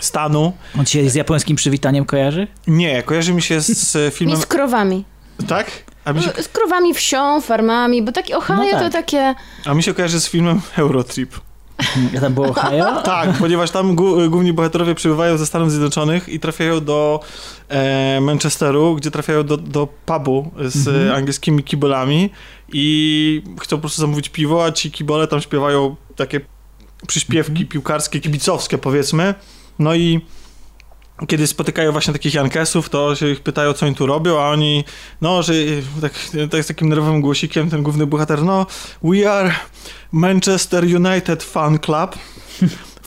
stanu, 0.00 0.52
On 0.78 0.84
ci 0.86 0.92
się 0.98 1.10
z 1.10 1.14
japońskim 1.14 1.56
przywitaniem 1.56 2.04
kojarzy? 2.04 2.46
nie, 2.66 3.02
kojarzy 3.02 3.34
mi 3.34 3.42
się 3.42 3.60
z, 3.60 3.96
I 3.96 4.10
filmem, 4.16 4.36
z 4.36 4.46
krowami. 4.46 5.04
tak? 5.48 5.66
Się, 6.20 6.42
Z 6.42 6.48
krowami, 6.48 6.94
wsią, 6.94 7.40
farmami, 7.40 8.02
bo 8.02 8.12
takie 8.12 8.36
Ohio 8.36 8.56
No 8.56 8.70
tak. 8.70 8.80
to 8.82 8.90
takie... 8.90 9.34
a 9.66 9.74
mi 9.74 9.82
się 9.82 9.94
kojarzy 9.94 10.20
z 10.20 10.28
filmem 10.28 10.60
Eurotrip. 10.76 11.34
Ja 12.14 12.20
tam 12.20 12.34
było 12.34 12.46
Ohio? 12.48 13.02
Tak, 13.02 13.32
ponieważ 13.32 13.70
tam 13.70 13.94
główni 14.30 14.52
bohaterowie 14.52 14.94
przybywają 14.94 15.38
ze 15.38 15.46
Stanów 15.46 15.70
Zjednoczonych 15.70 16.28
i 16.28 16.40
trafiają 16.40 16.84
do 16.84 17.20
e, 17.68 18.18
Manchesteru, 18.20 18.94
gdzie 18.96 19.10
trafiają 19.10 19.44
do, 19.44 19.56
do 19.56 19.88
pubu 20.06 20.50
z 20.64 20.88
Mhm. 20.88 21.14
angielskimi 21.16 21.62
kibolami 21.64 22.30
i 22.72 23.42
chcą 23.60 23.76
po 23.76 23.80
prostu 23.80 24.00
zamówić 24.00 24.28
piwo, 24.28 24.64
a 24.64 24.72
ci 24.72 24.90
kibole 24.90 25.26
tam 25.26 25.40
śpiewają 25.40 25.96
takie 26.16 26.40
przyśpiewki 27.06 27.52
Mhm. 27.52 27.68
piłkarskie, 27.68 28.20
kibicowskie 28.20 28.78
powiedzmy. 28.78 29.34
No 29.78 29.94
i 29.94 30.20
kiedy 31.26 31.46
spotykają 31.46 31.92
właśnie 31.92 32.12
takich 32.12 32.34
Jankesów, 32.34 32.88
to 32.88 33.14
się 33.14 33.28
ich 33.28 33.40
pytają, 33.40 33.72
co 33.72 33.86
oni 33.86 33.94
tu 33.94 34.06
robią, 34.06 34.40
a 34.40 34.48
oni, 34.48 34.84
no, 35.20 35.42
że 35.42 35.52
tak, 36.00 36.12
tak 36.50 36.64
z 36.64 36.66
takim 36.66 36.88
nerwowym 36.88 37.20
głosikiem 37.20 37.70
ten 37.70 37.82
główny 37.82 38.06
bohater, 38.06 38.42
no, 38.42 38.66
we 39.02 39.32
are 39.32 39.54
Manchester 40.12 40.84
United 40.84 41.42
Fan 41.42 41.78
Club 41.78 42.16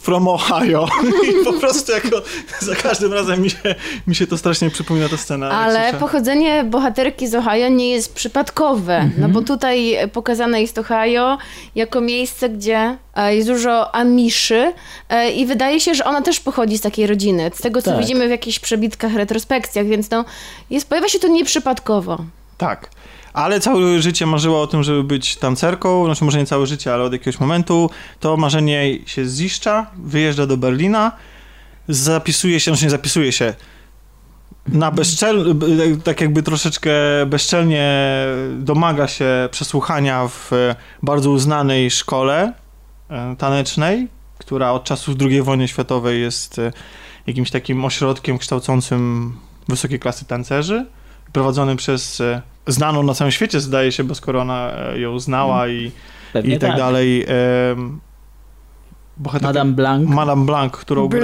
from 0.04 0.28
Ohio. 0.28 0.88
I 1.42 1.46
po 1.46 1.54
prostu 1.54 1.92
jako 1.92 2.22
za 2.60 2.76
każdym 2.76 3.14
razem 3.14 3.42
mi 3.42 3.50
się, 3.50 3.76
mi 4.08 4.16
się 4.16 4.28
to 4.28 4.38
strasznie 4.38 4.70
przypomina 4.70 5.10
ta 5.10 5.18
scena. 5.18 5.50
Ale 5.52 5.94
pochodzenie 5.94 6.64
bohaterki 6.64 7.28
z 7.28 7.36
Ohio 7.36 7.70
nie 7.70 7.90
jest 7.92 8.14
przypadkowe, 8.16 8.96
Mhm. 8.96 9.22
no 9.22 9.30
bo 9.30 9.42
tutaj 9.42 9.96
pokazane 10.14 10.62
jest 10.62 10.78
Ohio 10.78 11.38
jako 11.76 12.02
miejsce, 12.02 12.50
gdzie 12.50 12.98
e, 13.16 13.36
jest 13.36 13.48
dużo 13.48 13.96
Amiszy 13.96 14.74
e, 15.10 15.32
i 15.32 15.46
wydaje 15.46 15.80
się, 15.80 15.96
że 15.96 16.06
ona 16.06 16.22
też 16.22 16.40
pochodzi 16.40 16.78
z 16.78 16.82
takiej 16.82 17.08
rodziny, 17.08 17.52
z 17.54 17.62
tego 17.62 17.82
co 17.82 17.92
Tak. 17.92 18.00
widzimy 18.00 18.28
w 18.28 18.32
jakichś 18.32 18.60
przebitkach, 18.60 19.16
retrospekcjach, 19.16 19.86
więc 19.86 20.10
no, 20.10 20.26
jest, 20.70 20.90
pojawia 20.90 21.10
się 21.10 21.20
to 21.20 21.28
nieprzypadkowo. 21.28 22.18
Tak. 22.58 22.90
Ale 23.34 23.60
całe 23.60 24.02
życie 24.02 24.26
marzyła 24.26 24.62
o 24.62 24.68
tym, 24.68 24.84
żeby 24.84 25.04
być 25.04 25.36
tancerką, 25.36 26.06
znaczy 26.06 26.26
może 26.26 26.38
nie 26.38 26.46
całe 26.46 26.68
życie, 26.68 26.94
ale 26.94 27.04
od 27.04 27.14
jakiegoś 27.14 27.40
momentu 27.40 27.90
to 28.20 28.38
marzenie 28.38 28.98
się 29.06 29.26
ziszcza, 29.26 29.88
wyjeżdża 29.98 30.46
do 30.46 30.58
Berlina, 30.58 31.12
zapisuje 31.88 32.60
się, 32.60 32.72
znaczy 32.72 32.86
nie 32.86 32.92
zapisuje 32.92 33.32
się, 33.32 33.54
na 34.68 34.92
bezczel, 34.92 35.56
tak 36.04 36.22
jakby 36.22 36.44
troszeczkę 36.44 36.92
bezczelnie 37.28 38.08
domaga 38.60 39.08
się 39.08 39.50
przesłuchania 39.52 40.28
w 40.28 40.52
bardzo 41.04 41.32
uznanej 41.32 41.92
szkole 41.92 42.54
e, 43.10 43.36
tanecznej, 43.36 44.08
która 44.38 44.72
od 44.72 44.84
czasów 44.84 45.16
II 45.22 45.42
wojny 45.42 45.68
światowej 45.68 46.22
jest 46.22 46.60
e, 46.60 46.72
jakimś 47.28 47.52
takim 47.52 47.86
ośrodkiem 47.86 48.38
kształcącym 48.38 49.34
wysokiej 49.68 50.00
klasy 50.00 50.26
tancerzy, 50.26 50.86
prowadzonym 51.34 51.78
przez 51.78 52.22
e, 52.22 52.42
znaną 52.68 53.04
na 53.04 53.14
całym 53.14 53.32
świecie, 53.32 53.60
zdaje 53.60 53.92
się, 53.92 54.04
bo 54.04 54.16
skoro 54.16 54.42
ona 54.42 54.72
e, 54.72 55.00
ją 55.00 55.20
znała 55.20 55.68
i, 55.68 55.92
Pewnie 56.34 56.56
i 56.56 56.60
tak, 56.60 56.70
tak. 56.70 56.80
dalej. 56.80 57.26
bohaterka- 59.22 59.44
Madame 59.44 59.72
Blanc. 59.72 60.10
Madame 60.10 60.46
Blanc, 60.46 60.74
którą 60.74 61.08
gra... 61.08 61.20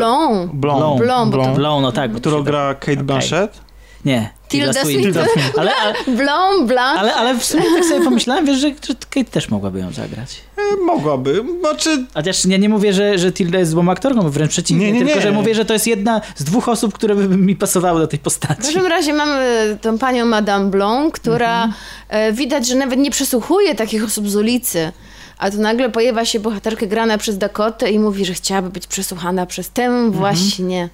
Bo 1.32 1.46
to- 1.46 1.56
Blond, 1.56 1.82
no 1.82 1.92
tak. 1.92 2.14
Którą 2.14 2.38
się 2.38 2.44
gra 2.44 2.76
Kate 2.76 3.04
Blanchett. 3.04 3.62
Nie. 4.06 4.30
Tilda 4.50 4.74
Swinton. 4.86 5.24
Ale, 5.60 5.72
ale, 5.76 5.94
Blanc, 6.08 6.68
Blanc. 6.68 7.00
ale, 7.00 7.14
ale 7.16 7.38
w 7.40 7.46
sumie 7.46 7.64
tak 7.76 7.86
sobie 7.86 8.04
pomyślałem, 8.06 8.46
wiesz, 8.46 8.58
że, 8.58 8.68
że 8.70 8.94
Kate 9.10 9.24
też 9.32 9.50
mogłaby 9.50 9.80
ją 9.80 9.92
zagrać. 9.94 10.42
E, 10.58 10.78
Mogłaby, 10.86 11.44
znaczy... 11.60 12.06
Chociaż 12.14 12.46
nie, 12.46 12.60
nie 12.60 12.70
mówię, 12.70 12.94
że, 12.94 13.18
że 13.20 13.32
Tilda 13.32 13.60
jest 13.60 13.72
złą 13.72 13.90
aktorką, 13.90 14.30
wręcz 14.30 14.52
przeciwnie, 14.52 14.86
Nie, 14.86 14.92
nie, 14.92 15.00
tylko 15.00 15.16
nie. 15.16 15.22
że 15.22 15.32
mówię, 15.32 15.56
że 15.56 15.66
to 15.66 15.74
jest 15.74 15.88
jedna 15.88 16.22
z 16.36 16.44
dwóch 16.44 16.70
osób, 16.70 16.94
które 16.94 17.16
by 17.16 17.38
mi 17.38 17.56
pasowały 17.56 18.00
do 18.00 18.08
tej 18.08 18.20
W 18.20 18.22
postaci. 18.22 18.62
każdym 18.62 18.86
razie 18.86 19.14
mamy 19.14 19.78
tą 19.82 19.98
panią 19.98 20.26
Madame 20.26 20.70
Blanc, 20.70 21.14
która 21.14 21.64
Mhm. 21.64 21.74
e, 22.10 22.32
widać, 22.34 22.68
że 22.68 22.76
nawet 22.76 23.00
nie 23.00 23.12
przesłuchuje 23.12 23.76
takich 23.76 24.04
osób 24.04 24.30
z 24.30 24.36
ulicy. 24.36 24.92
A 25.38 25.52
tu 25.52 25.58
nagle 25.58 25.90
pojawia 25.90 26.26
się 26.26 26.40
bohaterka 26.40 26.86
grana 26.86 27.18
przez 27.18 27.38
Dakotę 27.38 27.92
i 27.92 28.00
mówi, 28.00 28.26
że 28.26 28.34
chciałaby 28.34 28.70
być 28.70 28.88
przesłuchana 28.88 29.46
przez 29.46 29.70
tę 29.70 29.84
Mhm. 29.84 30.12
właśnie 30.12 30.90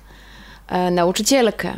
e, 0.68 0.92
nauczycielkę. 0.92 1.74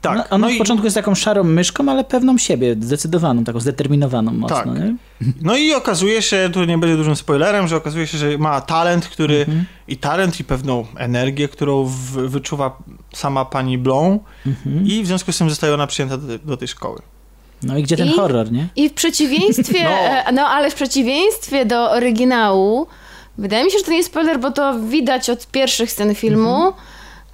Tak. 0.00 0.16
No, 0.18 0.24
ona 0.30 0.48
w 0.48 0.58
początku 0.58 0.86
jest 0.86 0.94
taką 0.96 1.14
szarą 1.14 1.44
myszką, 1.44 1.88
ale 1.90 2.04
pewną 2.04 2.38
siebie, 2.38 2.76
zdecydowaną, 2.80 3.44
taką 3.44 3.60
zdeterminowaną 3.60 4.32
mocno. 4.32 4.56
Tak. 4.56 4.66
Nie? 4.66 4.94
No 5.42 5.56
i 5.56 5.74
okazuje 5.74 6.22
się, 6.22 6.50
tu 6.52 6.64
nie 6.64 6.78
będzie 6.78 6.96
dużym 6.96 7.16
spoilerem, 7.16 7.68
że 7.68 7.76
okazuje 7.76 8.06
się, 8.06 8.18
że 8.18 8.38
ma 8.38 8.60
talent, 8.60 9.06
który 9.08 9.36
Mhm. 9.40 9.64
i 9.88 9.96
talent 9.96 10.40
i 10.40 10.44
pewną 10.44 10.86
energię, 10.96 11.48
którą 11.48 11.84
w, 11.84 11.92
wyczuwa 12.12 12.78
sama 13.14 13.44
pani 13.44 13.78
Blon 13.78 14.18
Mhm. 14.46 14.86
i 14.86 15.02
w 15.02 15.06
związku 15.06 15.32
z 15.32 15.38
tym 15.38 15.50
zostaje 15.50 15.74
ona 15.74 15.86
przyjęta 15.86 16.16
do, 16.16 16.38
do 16.38 16.56
tej 16.56 16.68
szkoły. 16.68 16.98
No 17.62 17.78
i 17.78 17.82
gdzie 17.82 17.96
ten 17.96 18.08
I- 18.08 18.12
horror, 18.12 18.52
nie? 18.52 18.68
I 18.76 18.88
w 18.88 18.92
przeciwieństwie, 18.94 19.84
No. 19.84 19.90
no. 20.26 20.32
no 20.32 20.42
ale 20.46 20.70
w 20.70 20.74
przeciwieństwie 20.74 21.66
do 21.66 21.90
oryginału, 21.90 22.86
wydaje 23.38 23.64
mi 23.64 23.70
się, 23.70 23.78
że 23.78 23.84
to 23.84 23.90
nie 23.90 23.96
jest 23.96 24.08
spoiler, 24.10 24.40
bo 24.40 24.50
to 24.50 24.80
widać 24.80 25.30
od 25.30 25.46
pierwszych 25.46 25.90
scen 25.92 26.14
filmu. 26.14 26.54
Mhm. 26.56 26.72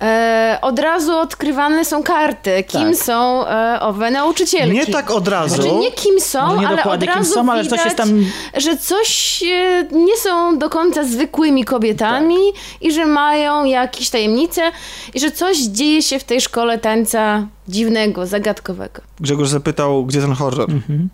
E, 0.02 0.58
od 0.62 0.78
razu 0.78 1.18
odkrywane 1.18 1.84
są 1.84 2.02
karty, 2.02 2.64
kim 2.64 2.80
Tak. 2.92 2.96
są 2.96 3.46
e, 3.46 3.80
owe 3.80 4.10
nauczycielki. 4.10 4.74
Nie 4.76 4.86
tak 4.86 5.10
od 5.10 5.28
razu. 5.28 5.54
Znaczy 5.54 5.74
nie 5.74 5.92
kim 5.92 6.20
są, 6.20 6.46
Może 6.46 6.60
nie 6.60 6.66
ale 6.66 6.76
od 6.76 6.82
dokładnie 6.82 7.06
kim 7.08 7.16
razu 7.16 7.32
są, 7.34 7.52
ale 7.52 7.62
widać, 7.62 7.78
coś 7.80 7.84
jest 7.84 7.96
tam- 7.96 8.24
że 8.56 8.76
coś 8.76 9.42
e, 9.42 9.88
nie 9.92 10.16
są 10.16 10.58
do 10.58 10.70
końca 10.70 11.04
zwykłymi 11.04 11.64
kobietami 11.64 12.36
i 12.80 12.92
że 12.92 13.06
mają 13.06 13.64
jakieś 13.64 14.10
tajemnice 14.10 14.70
i 15.14 15.20
że 15.20 15.30
coś 15.30 15.58
dzieje 15.58 16.02
się 16.02 16.18
w 16.18 16.24
tej 16.24 16.40
szkole 16.40 16.78
tańca 16.78 17.46
dziwnego, 17.68 18.26
zagadkowego. 18.26 19.02
Grzegorz 19.20 19.48
zapytał, 19.48 20.04
gdzie 20.04 20.20
ten 20.20 20.32
horror. 20.32 20.70
Mhm. 20.70 21.08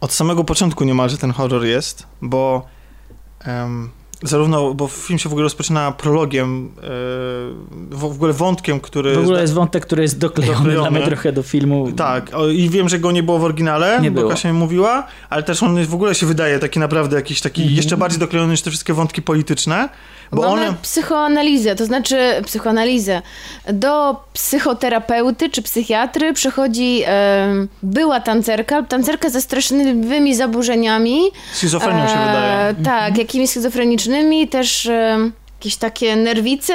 Od 0.00 0.12
samego 0.12 0.44
początku 0.44 0.84
niemalże 0.84 1.18
ten 1.18 1.32
horror 1.32 1.64
jest, 1.64 2.06
bo 2.22 2.62
em, 3.44 3.90
zarówno, 4.22 4.74
bo 4.74 4.88
film 4.88 5.18
się 5.18 5.28
w 5.28 5.32
ogóle 5.32 5.42
rozpoczyna 5.42 5.92
prologiem, 5.92 6.66
e, 6.76 6.80
w, 7.90 7.98
w 8.00 8.04
ogóle 8.04 8.32
wątkiem, 8.32 8.80
który... 8.80 9.14
W 9.14 9.18
ogóle 9.18 9.40
jest 9.40 9.54
wątek, 9.54 9.86
który 9.86 10.02
jest 10.02 10.18
doklejony, 10.18 10.56
Doklejony. 10.58 10.90
mnie 10.90 11.02
trochę 11.02 11.32
do 11.32 11.42
filmu. 11.42 11.92
Tak, 11.92 12.30
o, 12.34 12.48
i 12.48 12.68
wiem, 12.68 12.88
że 12.88 12.98
go 12.98 13.12
nie 13.12 13.22
było 13.22 13.38
w 13.38 13.44
oryginale, 13.44 13.98
Nie 14.02 14.10
bo 14.10 14.20
było. 14.20 14.30
Kasia 14.30 14.52
mi 14.52 14.58
mówiła, 14.58 15.06
ale 15.30 15.42
też 15.42 15.62
on 15.62 15.84
w 15.86 15.94
ogóle 15.94 16.14
się 16.14 16.26
wydaje 16.26 16.58
taki 16.58 16.78
naprawdę 16.80 17.16
jakiś 17.16 17.40
taki 17.40 17.62
Mhm. 17.62 17.76
jeszcze 17.76 17.96
bardziej 17.96 18.20
doklejony 18.20 18.50
niż 18.52 18.62
te 18.62 18.70
wszystkie 18.70 18.94
wątki 18.94 19.22
polityczne, 19.22 19.88
bo 20.32 20.42
Mamy 20.42 20.68
one... 20.68 20.76
psychoanalizę, 20.82 21.76
to 21.76 21.86
znaczy 21.86 22.16
psychoanalizę. 22.46 23.22
Do 23.72 24.24
psychoterapeuty 24.32 25.50
czy 25.50 25.62
psychiatry 25.62 26.32
przychodzi 26.32 27.02
była 27.82 28.20
tancerka, 28.20 28.82
tancerka 28.82 29.30
ze 29.30 29.40
straszliwymi 29.42 30.34
zaburzeniami. 30.34 31.20
Schizofrenią 31.52 32.08
się 32.08 32.18
wydaje. 32.18 32.74
Tak, 32.84 33.18
jakimiś 33.18 33.50
schizofrenicznymi, 33.50 34.48
też 34.48 34.90
jakieś 35.62 35.76
takie 35.76 36.16
nerwice. 36.16 36.74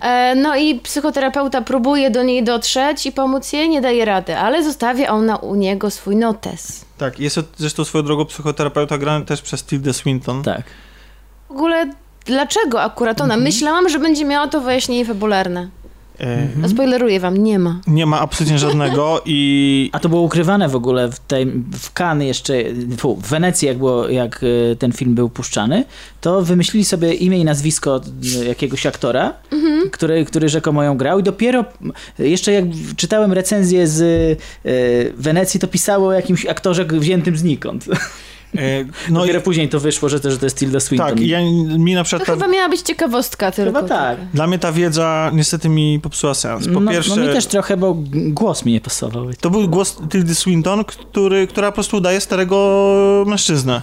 E, 0.00 0.34
no 0.34 0.56
i 0.56 0.80
psychoterapeuta 0.80 1.62
próbuje 1.62 2.10
do 2.10 2.22
niej 2.22 2.44
dotrzeć 2.44 3.06
i 3.06 3.12
pomóc 3.12 3.52
jej, 3.52 3.68
nie 3.68 3.80
daje 3.80 4.04
rady, 4.04 4.36
ale 4.36 4.64
zostawia 4.64 5.08
ona 5.08 5.36
u 5.36 5.54
niego 5.54 5.90
swój 5.90 6.16
notes. 6.16 6.84
Tak, 6.98 7.20
jest 7.20 7.36
to 7.36 7.42
zresztą 7.56 7.84
swoją 7.84 8.04
drogą 8.04 8.24
psychoterapeuta 8.24 8.98
grany 8.98 9.24
też 9.24 9.42
przez 9.42 9.64
Tilda 9.64 9.92
Swinton. 9.92 10.42
Tak. 10.42 10.62
W 11.48 11.52
ogóle 11.52 11.90
dlaczego 12.26 12.82
akurat 12.82 13.20
ona? 13.20 13.36
Myślałam, 13.36 13.88
że 13.88 13.98
będzie 13.98 14.24
miała 14.24 14.48
to 14.48 14.60
wyjaśnienie 14.60 15.04
fabularne. 15.04 15.68
E, 16.20 16.48
No 16.56 16.68
spoileruję 16.68 17.20
wam, 17.20 17.36
nie 17.36 17.58
ma. 17.58 17.80
Nie 17.86 18.06
ma 18.06 18.20
absolutnie 18.20 18.58
żadnego 18.58 19.22
i... 19.24 19.90
A 19.92 19.98
to 19.98 20.08
było 20.08 20.22
ukrywane 20.22 20.68
w 20.68 20.76
ogóle 20.76 21.08
w, 21.12 21.18
tej, 21.18 21.46
w 21.72 21.92
Cannes 22.00 22.26
jeszcze, 22.28 22.54
fu, 22.98 23.16
w 23.16 23.28
Wenecji, 23.28 23.68
jak, 23.68 23.78
było, 23.78 24.08
jak 24.08 24.40
e, 24.72 24.76
ten 24.76 24.92
film 24.92 25.14
był 25.14 25.28
puszczany, 25.28 25.84
to 26.20 26.42
wymyślili 26.42 26.84
sobie 26.84 27.14
imię 27.14 27.38
i 27.38 27.44
nazwisko 27.44 28.00
e, 28.42 28.44
jakiegoś 28.44 28.86
aktora, 28.86 29.32
Mhm. 29.52 29.90
który, 29.90 30.24
który 30.24 30.48
rzekomo 30.48 30.82
ją 30.82 30.96
grał 30.96 31.18
i 31.18 31.22
dopiero 31.22 31.64
jeszcze 32.18 32.52
jak 32.52 32.64
czytałem 32.96 33.32
recenzję 33.32 33.86
z 33.88 34.38
Wenecji, 35.16 35.60
to 35.60 35.68
pisało 35.68 36.08
o 36.08 36.12
jakimś 36.12 36.46
aktorze 36.46 36.84
wziętym 36.84 37.36
znikąd. 37.36 37.84
E, 38.58 38.84
no 39.10 39.20
dopiero 39.20 39.40
później 39.40 39.68
to 39.68 39.80
wyszło, 39.80 40.08
że 40.08 40.20
to, 40.20 40.30
że 40.30 40.38
to 40.38 40.46
jest 40.46 40.56
Tilda 40.58 40.80
Swinton. 40.80 41.08
Tak, 41.08 41.20
ja, 41.20 41.38
mi 41.78 41.94
na 41.94 42.00
To 42.00 42.04
przykład... 42.04 42.26
ta- 42.26 42.34
chyba 42.34 42.48
miała 42.48 42.68
być 42.68 42.80
ciekawostka 42.80 43.52
tylko. 43.52 43.78
Chyba 43.78 43.88
tak. 43.88 44.18
Dla 44.34 44.46
mnie 44.46 44.58
ta 44.58 44.72
wiedza 44.72 45.30
niestety 45.34 45.68
mi 45.68 46.00
popsuła 46.00 46.34
sens. 46.34 46.68
Po 46.74 46.80
no, 46.80 46.90
pierwsze... 46.90 47.16
no 47.16 47.26
mi 47.26 47.32
też 47.32 47.46
trochę, 47.46 47.76
bo 47.76 47.96
głos 48.12 48.64
mi 48.64 48.72
nie 48.72 48.80
pasował. 48.80 49.26
To 49.40 49.50
był 49.50 49.68
głos 49.68 49.96
Tildy 50.10 50.34
Swinton, 50.34 50.84
który, 50.84 51.46
która 51.46 51.70
po 51.70 51.74
prostu 51.74 51.96
udaje 51.96 52.20
starego 52.20 53.24
mężczyznę. 53.26 53.82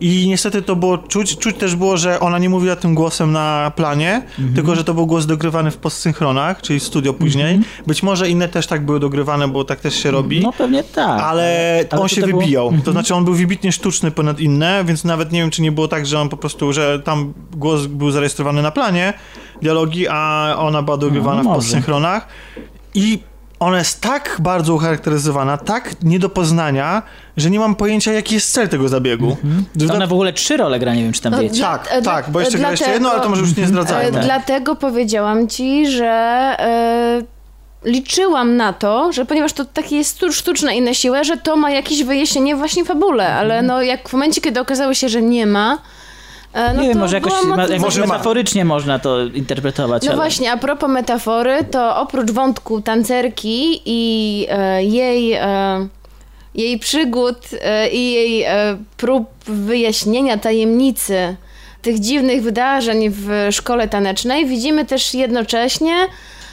I 0.00 0.28
niestety 0.28 0.62
to 0.62 0.76
było 0.76 0.98
czuć, 0.98 1.38
czuć 1.38 1.56
też 1.56 1.76
było, 1.76 1.96
że 1.96 2.20
ona 2.20 2.38
nie 2.38 2.48
mówiła 2.48 2.76
tym 2.76 2.94
głosem 2.94 3.32
na 3.32 3.72
planie, 3.76 4.22
Mhm. 4.38 4.54
tylko 4.54 4.74
że 4.74 4.84
to 4.84 4.94
był 4.94 5.06
głos 5.06 5.26
dogrywany 5.26 5.70
w 5.70 5.76
postsynchronach, 5.76 6.62
czyli 6.62 6.80
w 6.80 6.82
studio 6.84 7.14
później. 7.14 7.60
Być 7.86 8.02
może 8.02 8.28
inne 8.30 8.48
też 8.48 8.66
tak 8.66 8.84
były 8.84 9.00
dogrywane, 9.00 9.48
bo 9.48 9.64
tak 9.64 9.80
też 9.80 9.94
się 10.02 10.10
robi. 10.10 10.40
No 10.40 10.52
pewnie 10.52 10.82
tak. 10.84 11.22
Ale, 11.22 11.84
Ale 11.90 12.02
on 12.02 12.08
się 12.08 12.20
to 12.20 12.26
było- 12.26 12.40
wybijał. 12.40 12.64
Mhm. 12.66 12.82
To 12.82 12.92
znaczy 12.92 13.14
on 13.14 13.24
był 13.24 13.34
wybitnie 13.34 13.72
sztuczny 13.72 14.10
ponad 14.10 14.40
inne, 14.40 14.84
więc 14.86 15.04
nawet 15.04 15.32
nie 15.32 15.40
wiem, 15.40 15.50
czy 15.50 15.62
nie 15.62 15.72
było 15.72 15.88
tak, 15.88 16.06
że 16.06 16.20
on 16.20 16.28
po 16.28 16.36
prostu, 16.36 16.72
że 16.72 17.00
tam 17.00 17.32
głos 17.56 17.86
był 17.86 18.10
zarejestrowany 18.10 18.62
na 18.62 18.70
planie, 18.70 19.12
dialogi, 19.62 20.06
a 20.10 20.54
ona 20.58 20.82
była 20.82 20.96
dogrywana 20.96 21.42
No, 21.42 21.50
w 21.50 21.54
postsynchronach. 21.54 22.28
I 22.94 23.18
ona 23.64 23.78
jest 23.78 24.00
tak 24.00 24.36
bardzo 24.40 24.74
ucharakteryzowana, 24.74 25.56
tak 25.58 25.94
nie 26.02 26.18
do 26.18 26.28
poznania, 26.28 27.02
że 27.36 27.50
nie 27.50 27.58
mam 27.58 27.74
pojęcia, 27.74 28.12
jaki 28.12 28.34
jest 28.34 28.52
cel 28.52 28.68
tego 28.68 28.88
zabiegu. 28.88 29.36
To 29.88 29.94
ona 29.94 30.06
w 30.06 30.12
ogóle 30.12 30.32
trzy 30.32 30.56
role 30.56 30.78
gra, 30.78 30.94
nie 30.94 31.02
wiem, 31.02 31.12
czy 31.12 31.20
tam 31.20 31.32
No, 31.32 31.38
wiecie. 31.40 31.54
dla- 31.56 31.78
Tak, 31.78 31.88
e, 31.92 32.02
dla- 32.02 32.12
tak, 32.14 32.30
bo 32.30 32.40
jeszcze 32.40 32.56
e, 32.56 32.60
gra 32.60 32.70
jeszcze 32.70 32.84
dlatego- 32.84 32.94
jedno, 33.04 33.10
ale 33.10 33.20
to 33.22 33.28
może 33.28 33.40
już 33.42 33.56
nie 33.56 33.64
E, 33.64 33.66
zdradzajmy. 33.66 34.20
Dlatego 34.20 34.76
powiedziałam 34.76 35.48
ci, 35.48 35.90
że 35.90 36.06
e, 36.58 37.22
liczyłam 37.84 38.56
na 38.56 38.72
to, 38.72 39.12
że 39.12 39.24
ponieważ 39.24 39.52
to 39.52 39.64
takie 39.64 39.96
jest 39.96 40.18
sztu- 40.20 40.32
sztuczne 40.32 40.76
i 40.76 40.80
na 40.80 40.94
siłę, 40.94 41.24
że 41.24 41.36
to 41.36 41.56
ma 41.56 41.70
jakieś 41.70 42.04
wyjaśnienie 42.04 42.56
właśnie 42.56 42.84
w 42.84 42.86
fabule, 42.86 43.34
ale 43.34 43.62
no 43.62 43.82
jak 43.82 44.08
w 44.08 44.12
momencie, 44.12 44.40
kiedy 44.40 44.60
okazało 44.60 44.94
się, 44.94 45.08
że 45.08 45.22
nie 45.22 45.46
ma, 45.46 45.74
e, 45.74 45.78
no 46.54 46.82
nie 46.82 46.88
wiem, 46.88 46.98
może 46.98 47.16
jakoś 47.16 47.32
ma, 47.32 47.66
zaskoczona. 47.66 48.06
metaforycznie 48.06 48.64
można 48.64 48.98
to 48.98 49.24
interpretować. 49.24 50.02
No 50.02 50.08
ale... 50.08 50.16
właśnie, 50.16 50.52
a 50.52 50.56
propos 50.56 50.90
metafory, 50.90 51.64
to 51.70 51.96
oprócz 51.96 52.30
wątku 52.30 52.80
tancerki 52.80 53.82
i 53.86 54.46
e, 54.50 54.84
jej, 54.84 55.32
e, 55.32 55.88
jej 56.54 56.78
przygód 56.78 57.36
e, 57.62 57.88
i 57.88 58.12
jej 58.12 58.42
e, 58.42 58.76
prób 58.96 59.28
wyjaśnienia 59.46 60.38
tajemnicy 60.38 61.36
tych 61.82 62.00
dziwnych 62.00 62.42
wydarzeń 62.42 63.10
w 63.10 63.28
szkole 63.50 63.88
tanecznej, 63.88 64.46
widzimy 64.46 64.84
też 64.84 65.14
jednocześnie 65.14 65.94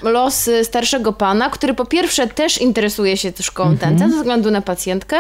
losy 0.04 0.66
starszego 0.66 1.14
pana, 1.14 1.50
który 1.50 1.74
po 1.74 1.86
pierwsze 1.86 2.28
też 2.28 2.62
interesuje 2.62 3.18
się 3.18 3.32
szkołą 3.42 3.70
Mhm. 3.70 3.90
tańca 3.98 4.10
ze 4.14 4.18
względu 4.18 4.52
na 4.52 4.62
pacjentkę, 4.62 5.18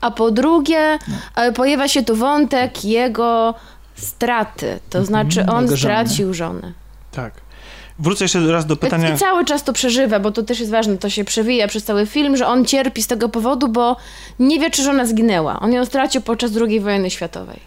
a 0.00 0.10
po 0.10 0.30
drugie 0.30 0.98
e, 1.36 1.52
pojawia 1.52 1.88
się 1.88 2.02
tu 2.02 2.16
wątek 2.16 2.84
jego 2.84 3.54
straty, 4.04 4.80
to 4.90 5.04
znaczy 5.04 5.46
on 5.46 5.64
Jego 5.64 5.76
żony. 5.76 5.94
stracił 5.94 6.34
żonę. 6.34 6.72
Tak. 7.12 7.34
Wrócę 7.98 8.24
jeszcze 8.24 8.52
raz 8.52 8.66
do 8.66 8.76
pytania. 8.76 9.14
I 9.14 9.18
cały 9.18 9.44
czas 9.44 9.64
to 9.64 9.72
przeżywa, 9.72 10.20
bo 10.20 10.30
to 10.30 10.42
też 10.42 10.60
jest 10.60 10.72
ważne, 10.72 10.98
to 10.98 11.10
się 11.10 11.24
przewija 11.24 11.68
przez 11.68 11.84
cały 11.84 12.06
film, 12.06 12.36
że 12.36 12.46
on 12.46 12.64
cierpi 12.64 13.02
z 13.02 13.06
tego 13.06 13.28
powodu, 13.28 13.68
bo 13.68 13.96
nie 14.38 14.60
wie, 14.60 14.70
czy 14.70 14.82
żona 14.82 15.06
zginęła. 15.06 15.60
On 15.60 15.72
ją 15.72 15.84
stracił 15.84 16.22
podczas 16.22 16.50
II 16.68 16.80
wojny 16.80 17.10
światowej. 17.10 17.60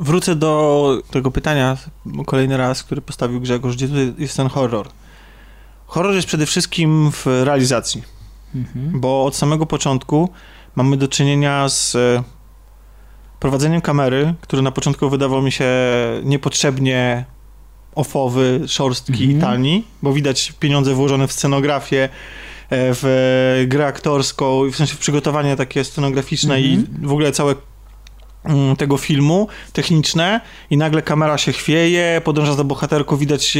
Wrócę 0.00 0.34
do 0.36 0.98
tego 1.10 1.30
pytania 1.30 1.76
kolejny 2.26 2.56
raz, 2.56 2.82
który 2.82 3.00
postawił 3.00 3.40
Grzegorz, 3.40 3.76
gdzie 3.76 3.88
tutaj 3.88 4.14
jest 4.18 4.36
ten 4.36 4.48
horror. 4.48 4.88
Horror 5.86 6.14
jest 6.14 6.26
przede 6.28 6.46
wszystkim 6.46 7.10
w 7.12 7.26
realizacji, 7.44 8.02
Mhm. 8.54 9.00
bo 9.00 9.24
od 9.24 9.36
samego 9.36 9.66
początku 9.66 10.28
mamy 10.74 10.96
do 10.96 11.08
czynienia 11.08 11.68
z 11.68 11.94
e, 11.94 12.22
prowadzeniem 13.40 13.80
kamery, 13.80 14.34
który 14.40 14.62
na 14.62 14.70
początku 14.70 15.10
wydawał 15.10 15.42
mi 15.42 15.52
się 15.52 15.66
niepotrzebnie 16.24 17.24
ofowy, 17.94 18.60
szorstki 18.66 19.30
i 19.30 19.34
tani, 19.34 19.84
bo 20.02 20.12
widać 20.12 20.52
pieniądze 20.60 20.94
włożone 20.94 21.28
w 21.28 21.32
scenografię, 21.32 22.04
e, 22.04 22.08
w 22.70 23.64
grę 23.68 23.86
aktorską, 23.86 24.70
w 24.70 24.76
sensie 24.76 24.94
w 24.94 24.98
przygotowanie 24.98 25.56
takie 25.56 25.84
scenograficzne 25.84 26.60
i 26.60 26.84
w 27.02 27.12
ogóle 27.12 27.32
całe 27.32 27.54
mm, 28.44 28.76
tego 28.76 28.96
filmu 28.96 29.48
techniczne 29.72 30.40
i 30.70 30.76
nagle 30.76 31.02
kamera 31.02 31.38
się 31.38 31.52
chwieje, 31.52 32.20
podąża 32.24 32.54
za 32.54 32.64
bohaterką, 32.64 33.16
widać 33.16 33.58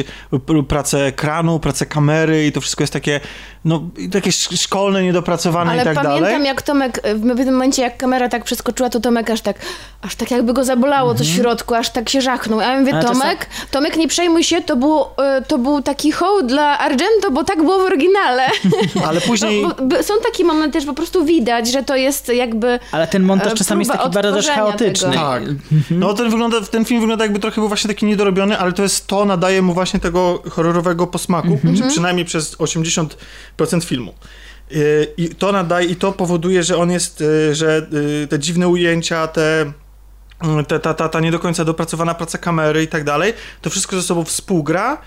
pracę 0.69 1.07
ekranu, 1.07 1.61
pracę 1.61 1.87
kamery 1.87 2.47
i 2.47 2.53
to 2.53 2.61
wszystko 2.61 2.83
jest 2.83 2.93
takie, 2.93 3.21
no, 3.67 3.83
sz- 4.27 4.61
szkolne, 4.61 5.03
niedopracowane 5.03 5.73
Ale 5.73 5.83
i 5.83 5.85
tak 5.85 5.95
pamiętam, 5.95 6.21
dalej. 6.23 6.47
jak 6.47 6.63
Tomek, 6.63 7.01
w 7.15 7.21
w 7.35 7.37
tym 7.37 7.53
momencie, 7.53 7.83
jak 7.83 7.97
kamera 7.97 8.29
tak 8.29 8.45
przeskoczyła, 8.45 8.91
to 8.91 9.01
Tomek 9.01 9.31
aż 9.31 9.41
tak, 9.41 9.57
aż 10.03 10.15
tak 10.17 10.31
jakby 10.31 10.53
go 10.53 10.65
zabolało 10.65 11.15
coś 11.15 11.29
w 11.29 11.35
środku, 11.37 11.75
aż 11.75 11.91
tak 11.91 12.09
się 12.09 12.21
żachnął. 12.21 12.61
A 12.61 12.65
ja 12.65 12.81
mówię, 12.81 12.93
czasem- 12.93 13.09
Tomek, 13.09 13.47
Tomek, 13.71 13.97
nie 13.97 14.09
przejmuj 14.09 14.45
się, 14.45 14.63
to, 14.63 14.77
było, 14.77 15.15
e, 15.19 15.43
to 15.43 15.59
był 15.59 15.83
taki 15.83 16.13
hołd 16.13 16.47
dla 16.47 16.79
Argento, 16.79 17.31
bo 17.31 17.45
tak 17.45 17.63
było 17.63 17.79
w 17.79 17.83
oryginale. 17.83 18.43
Ale 19.09 19.21
później... 19.21 19.63
No, 19.63 19.69
bo, 19.69 19.83
bo 19.97 20.03
są 20.03 20.15
takie 20.25 20.45
momenty, 20.45 20.81
że 20.81 20.87
po 20.87 20.95
prostu 20.95 21.25
widać, 21.25 21.69
że 21.73 21.83
to 21.83 21.97
jest 21.97 22.29
jakby 22.29 22.79
Ale 22.93 23.07
ten 23.07 23.23
montaż 23.23 23.53
e, 23.53 23.57
czasami 23.57 23.81
jest 23.81 23.93
taki 23.93 24.11
bardzo 24.11 24.33
też 24.37 24.49
chaotyczny. 24.49 25.11
tego. 25.11 25.23
Tak. 25.23 25.43
No 25.91 26.15
ten, 26.15 26.31
wygląda, 26.31 26.61
ten 26.61 26.85
film 26.85 27.01
wygląda 27.01 27.25
jakby 27.25 27.39
trochę 27.39 27.61
był 27.61 27.69
właśnie 27.69 27.89
taki 27.89 28.07
niedorobiony, 28.07 28.59
ale 28.59 28.73
to 28.73 28.83
jest 28.83 29.07
to, 29.07 29.25
nadaje 29.25 29.63
mu 29.63 29.75
właśnie 29.75 30.01
tego 30.01 30.43
horrorowego 30.51 31.07
posmaku, 31.07 31.59
czy 31.77 31.89
przynajmniej 31.89 32.25
przez 32.27 32.57
80% 32.57 33.07
filmu. 33.85 34.15
Yy, 34.71 35.15
I 35.17 35.29
to 35.29 35.53
nadaje, 35.53 35.89
i 35.89 35.97
to 35.97 36.13
powoduje, 36.13 36.63
że 36.63 36.77
on 36.77 36.91
jest, 36.91 37.21
yy, 37.21 37.55
że 37.55 37.87
yy, 37.93 38.27
te 38.27 38.39
dziwne 38.39 38.69
ujęcia, 38.69 39.27
te 39.27 39.73
te- 40.69 40.81
ta, 40.81 40.95
ta, 40.95 41.09
ta 41.09 41.21
nie 41.21 41.31
do 41.31 41.39
końca 41.39 41.65
dopracowana 41.65 42.15
praca 42.15 42.39
kamery 42.39 42.83
i 42.83 42.89
tak 42.89 43.05
dalej, 43.05 43.35
to 43.63 43.71
wszystko 43.71 43.97
ze 43.97 44.03
sobą 44.03 44.25
współgra 44.25 44.99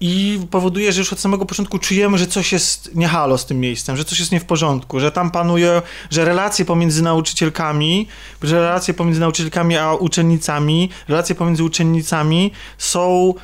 i 0.00 0.40
powoduje, 0.50 0.92
że 0.92 1.00
już 1.00 1.12
od 1.12 1.20
samego 1.20 1.46
początku 1.46 1.78
czujemy, 1.78 2.18
że 2.18 2.26
coś 2.26 2.52
jest 2.52 2.94
nie 2.94 3.08
halo 3.08 3.38
z 3.38 3.46
tym 3.46 3.60
miejscem, 3.60 3.96
że 3.96 4.04
coś 4.04 4.20
jest 4.20 4.32
nie 4.32 4.40
w 4.40 4.44
porządku, 4.44 5.00
że 5.00 5.12
tam 5.12 5.30
panuje, 5.30 5.82
że 6.10 6.24
relacje 6.24 6.64
pomiędzy 6.64 7.02
nauczycielkami, 7.02 8.08
że 8.42 8.60
relacje 8.60 8.94
pomiędzy 8.94 9.20
nauczycielkami 9.20 9.76
a 9.76 9.94
uczennicami, 9.94 10.90
relacje 11.08 11.34
pomiędzy 11.34 11.64
uczennicami 11.64 12.52
są 12.78 13.34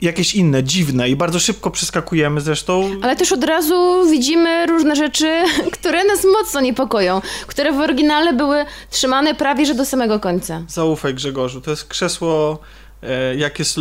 jakieś 0.00 0.34
inne, 0.34 0.64
dziwne 0.64 1.10
i 1.10 1.16
bardzo 1.16 1.40
szybko 1.40 1.70
przeskakujemy 1.70 2.40
zresztą. 2.40 2.90
Ale 3.02 3.16
też 3.16 3.32
od 3.32 3.44
razu 3.44 4.06
widzimy 4.10 4.66
różne 4.66 4.96
rzeczy, 4.96 5.42
które 5.80 6.04
nas 6.04 6.24
mocno 6.32 6.60
niepokoją, 6.60 7.20
które 7.46 7.72
w 7.72 7.80
oryginale 7.80 8.32
były 8.32 8.64
trzymane 8.90 9.34
prawie 9.34 9.66
że 9.66 9.74
do 9.74 9.84
samego 9.84 10.20
końca. 10.20 10.62
Zaufaj 10.68 11.14
Grzegorzu, 11.14 11.60
to 11.60 11.70
jest 11.70 11.84
krzesło, 11.84 12.58
e, 13.02 13.36
jak 13.36 13.58
jest 13.58 13.78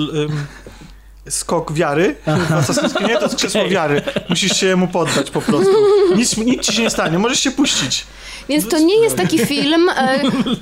skok 1.30 1.74
wiary, 1.74 2.16
w 2.26 2.52
Assassin's 2.52 2.94
Creed, 2.94 3.10
nie, 3.10 3.18
to 3.18 3.24
jest 3.24 3.36
krzesło 3.36 3.62
Okej. 3.62 3.74
wiary. 3.74 4.02
Musisz 4.30 4.58
się 4.58 4.76
mu 4.76 4.88
poddać 4.88 5.32
po 5.32 5.42
prostu. 5.42 5.76
Nic, 6.16 6.38
nic 6.38 6.66
ci 6.66 6.74
się 6.74 6.82
nie 6.82 6.90
stanie, 6.90 7.20
możesz 7.20 7.40
się 7.40 7.52
puścić. 7.52 8.06
Więc 8.50 8.68
to 8.68 8.80
nie 8.80 9.00
jest 9.00 9.16
taki 9.16 9.40
film, 9.40 9.90
e, 9.90 10.20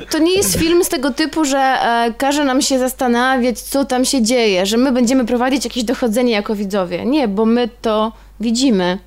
to 0.09 0.17
nie 0.17 0.35
jest 0.35 0.59
film 0.59 0.83
z 0.83 0.89
tego 0.89 1.11
typu, 1.11 1.45
że 1.45 1.57
e, 1.57 2.13
każe 2.17 2.45
nam 2.45 2.61
się 2.61 2.79
zastanawiać, 2.79 3.59
co 3.59 3.85
tam 3.85 4.05
się 4.05 4.21
dzieje, 4.21 4.65
że 4.65 4.77
my 4.77 4.91
będziemy 4.91 5.25
prowadzić 5.25 5.65
jakieś 5.65 5.83
dochodzenie 5.83 6.31
jako 6.31 6.55
widzowie. 6.55 7.05
Nie, 7.05 7.27
bo 7.27 7.45
my 7.45 7.69
to 7.81 8.11
widzimy. 8.39 8.99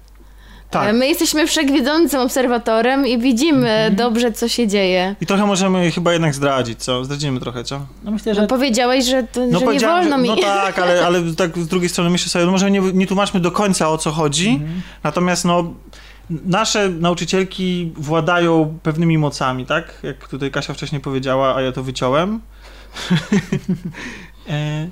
Tak. 0.71 0.89
E, 0.89 0.93
My 0.93 1.09
jesteśmy 1.09 1.47
wszechwiedzącym 1.47 2.21
obserwatorem 2.21 3.07
i 3.07 3.19
widzimy 3.19 3.91
dobrze, 3.97 4.33
co 4.33 4.49
się 4.49 4.67
dzieje. 4.67 5.17
I 5.21 5.27
trochę 5.27 5.47
możemy 5.47 5.91
chyba 5.91 6.13
jednak 6.13 6.35
zdradzić, 6.35 6.83
co? 6.83 7.05
Zdradzimy 7.05 7.41
trochę, 7.41 7.65
co? 7.65 7.87
No 8.05 8.11
myślę, 8.11 8.35
No, 8.35 8.41
że 8.41 8.47
powiedziałeś, 8.47 9.05
że, 9.05 9.23
to, 9.23 9.41
że 9.41 9.67
nie 9.67 9.81
wolno 9.81 10.17
że- 10.17 10.23
mi. 10.23 10.29
No 10.29 10.37
tak, 10.37 10.79
ale, 10.79 11.07
ale 11.07 11.23
tak 11.37 11.59
z 11.59 11.67
drugiej 11.69 11.89
strony 11.89 12.11
myślę 12.11 12.29
sobie, 12.29 12.45
no 12.45 12.51
może 12.51 12.71
nie, 12.71 12.81
nie 12.81 13.07
tłumaczmy 13.07 13.41
do 13.41 13.51
końca 13.51 13.89
o 13.89 13.99
co 13.99 14.11
chodzi, 14.11 14.61
natomiast 15.05 15.45
no 15.45 15.75
nasze 16.31 16.89
nauczycielki 16.89 17.93
władają 17.97 18.79
pewnymi 18.83 19.19
mocami, 19.19 19.67
tak? 19.67 19.99
Jak 20.03 20.29
tutaj 20.29 20.51
Kasia 20.51 20.75
wcześniej 20.75 21.01
powiedziała, 21.01 21.55
a 21.57 21.61
ja 21.63 21.73
to 21.73 21.83
wyciąłem. 21.83 22.41
E, 24.51 24.89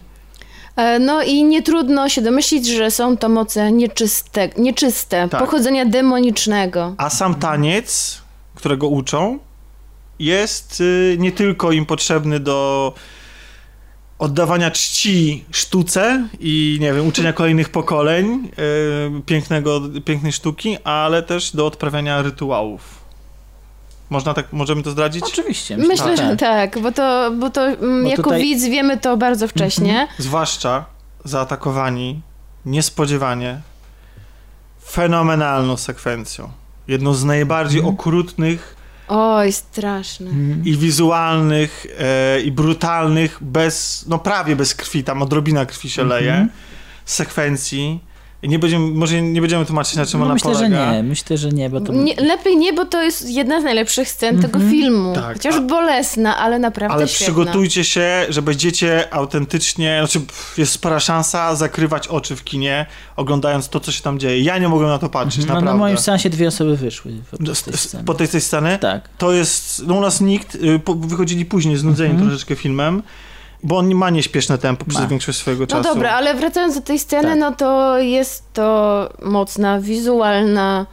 No 1.01 1.23
i 1.23 1.45
nie 1.45 1.63
trudno 1.63 2.09
się 2.09 2.23
domyślić, 2.23 2.67
że 2.67 2.91
są 2.91 3.17
to 3.17 3.29
moce 3.29 3.73
nieczyste, 3.73 4.49
nieczyste 4.59 5.29
Tak. 5.29 5.41
pochodzenia 5.41 5.85
demonicznego. 5.85 6.95
A 6.99 7.11
sam 7.11 7.35
taniec, 7.35 8.19
którego 8.55 8.89
uczą, 8.89 9.39
jest 10.19 10.81
y, 10.81 11.17
nie 11.19 11.33
tylko 11.33 11.73
im 11.73 11.87
potrzebny 11.87 12.41
do 12.41 12.93
oddawania 14.19 14.71
czci 14.71 15.45
sztuce 15.51 16.29
i 16.41 16.79
nie 16.81 16.93
wiem, 16.93 17.07
uczenia 17.09 17.33
kolejnych 17.33 17.69
pokoleń 17.69 18.49
y, 19.19 19.23
pięknego, 19.23 19.81
pięknej 20.05 20.33
sztuki, 20.33 20.77
ale 20.85 21.23
też 21.23 21.57
do 21.57 21.67
odprawiania 21.67 22.23
rytuałów. 22.23 23.06
Można 24.11 24.35
tak, 24.35 24.53
możemy 24.53 24.83
to 24.83 24.91
zdradzić? 24.91 25.25
Oczywiście. 25.25 25.77
Myślę, 25.77 26.17
że 26.17 26.37
tak, 26.37 26.79
bo 26.79 26.93
to, 26.93 27.31
bo 27.39 27.51
to 27.51 27.63
mm, 27.67 28.03
Bo 28.05 28.09
jako 28.11 28.23
tutaj- 28.23 28.43
widz 28.43 28.65
wiemy 28.65 28.97
to 28.97 29.17
bardzo 29.17 29.49
wcześnie. 29.49 30.09
Zwłaszcza 30.19 30.85
zaatakowani 31.25 32.21
niespodziewanie 32.67 33.61
fenomenalną 34.85 35.77
sekwencją. 35.77 36.49
Jedną 36.89 37.15
z 37.15 37.25
najbardziej 37.25 37.83
okrutnych 37.83 38.77
Oj, 39.09 39.53
straszne. 39.53 40.31
i 40.65 40.77
wizualnych, 40.77 41.87
e, 41.99 42.41
i 42.41 42.53
brutalnych, 42.53 43.39
bez, 43.41 44.05
no 44.09 44.19
prawie 44.19 44.57
bez 44.57 44.75
krwi, 44.75 45.05
tam 45.05 45.23
odrobina 45.23 45.67
krwi 45.67 45.91
się 45.91 46.05
leje, 46.05 46.31
Mhm. 46.33 46.49
sekwencji. 47.05 48.01
Nie 48.49 48.59
będziemy, 48.59 48.87
może 48.91 49.23
nie 49.23 49.41
będziemy 49.41 49.67
tłumaczyć, 49.67 49.97
na 49.97 50.07
czym 50.07 50.21
No, 50.21 50.27
ona 50.27 50.35
myślę, 50.35 50.55
że 50.55 50.57
polega. 50.61 50.93
nie. 50.93 51.03
Myślę, 51.03 51.37
że 51.39 51.49
nie, 51.49 51.71
bo 51.71 51.81
to... 51.81 51.93
Nie, 51.93 52.15
lepiej 52.15 52.57
nie, 52.57 52.73
bo 52.73 52.85
to 52.85 53.03
jest 53.03 53.31
jedna 53.31 53.61
z 53.61 53.65
najlepszych 53.65 54.09
scen 54.09 54.43
tego 54.43 54.59
filmu. 54.59 55.15
Tak, 55.15 55.33
Chociaż 55.37 55.55
a- 55.55 55.61
bolesna, 55.61 56.37
ale 56.37 56.59
naprawdę 56.59 56.95
Ale 56.95 57.09
świetna. 57.09 57.25
przygotujcie 57.35 57.85
się, 57.85 58.27
że 58.29 58.43
będziecie 58.43 59.15
autentycznie, 59.15 59.97
znaczy 60.01 60.21
jest 60.59 60.73
spora 60.73 61.01
szansa 61.01 61.55
zakrywać 61.55 62.09
oczy 62.09 62.37
w 62.37 62.45
kinie, 62.45 62.87
oglądając 63.17 63.69
to, 63.69 63.81
co 63.81 63.93
się 63.93 64.03
tam 64.03 64.19
dzieje. 64.19 64.41
Ja 64.43 64.59
nie 64.59 64.69
mogłem 64.69 64.89
na 64.89 64.99
to 64.99 65.09
patrzeć, 65.09 65.41
No, 65.41 65.47
naprawdę. 65.47 65.71
na 65.71 65.77
moim 65.77 65.99
seansie 65.99 66.31
dwie 66.31 66.49
osoby 66.49 66.77
wyszły 66.77 67.13
S- 67.53 67.63
tej 67.63 67.75
s- 67.75 67.81
sceny. 67.81 68.05
Po 68.05 68.15
tej, 68.15 68.29
tej 68.29 68.41
sceny? 68.41 68.79
Tak. 68.79 69.09
To 69.19 69.33
jest, 69.33 69.83
no 69.87 69.95
u 69.95 70.01
nas 70.01 70.21
nikt, 70.21 70.55
y, 70.55 70.79
po, 70.79 70.95
wychodzili 70.95 71.45
później, 71.45 71.77
znudzeni 71.77 72.11
Mhm. 72.11 72.29
troszeczkę 72.31 72.57
filmem, 72.57 73.03
bo 73.67 73.79
on 73.79 73.95
ma 73.95 74.11
nieśpieszne 74.11 74.59
tempo 74.59 74.85
przez 74.85 75.01
Ma. 75.01 75.07
większość 75.07 75.39
swojego 75.39 75.63
No 75.63 75.67
czasu. 75.67 75.83
dobra, 75.83 76.11
ale 76.13 76.35
wracając 76.35 76.75
do 76.75 76.81
tej 76.81 76.99
sceny, 76.99 77.29
Tak. 77.29 77.39
no 77.39 77.53
to 77.53 77.99
jest 77.99 78.53
to 78.53 79.09
mocna, 79.23 79.81
wizualna 79.81 80.87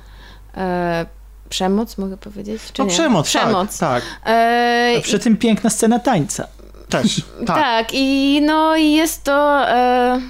e, 0.57 1.05
przemoc, 1.49 1.97
mogę 1.97 2.17
powiedzieć? 2.17 2.61
Czy 2.73 2.81
No 2.81 2.85
nie? 2.87 2.91
przemoc, 2.93 3.27
Przemoc. 3.27 3.77
tak, 3.77 4.03
E, 4.25 4.95
A 4.97 5.01
przy 5.01 5.19
tym 5.19 5.37
piękna 5.37 5.69
scena 5.69 5.99
tańca. 5.99 6.47
Też, 6.89 7.21
tak. 7.47 7.87
i 7.93 8.41
no 8.45 8.75
i 8.75 8.91
jest 8.91 9.23
to... 9.23 9.69
E, 9.69 10.21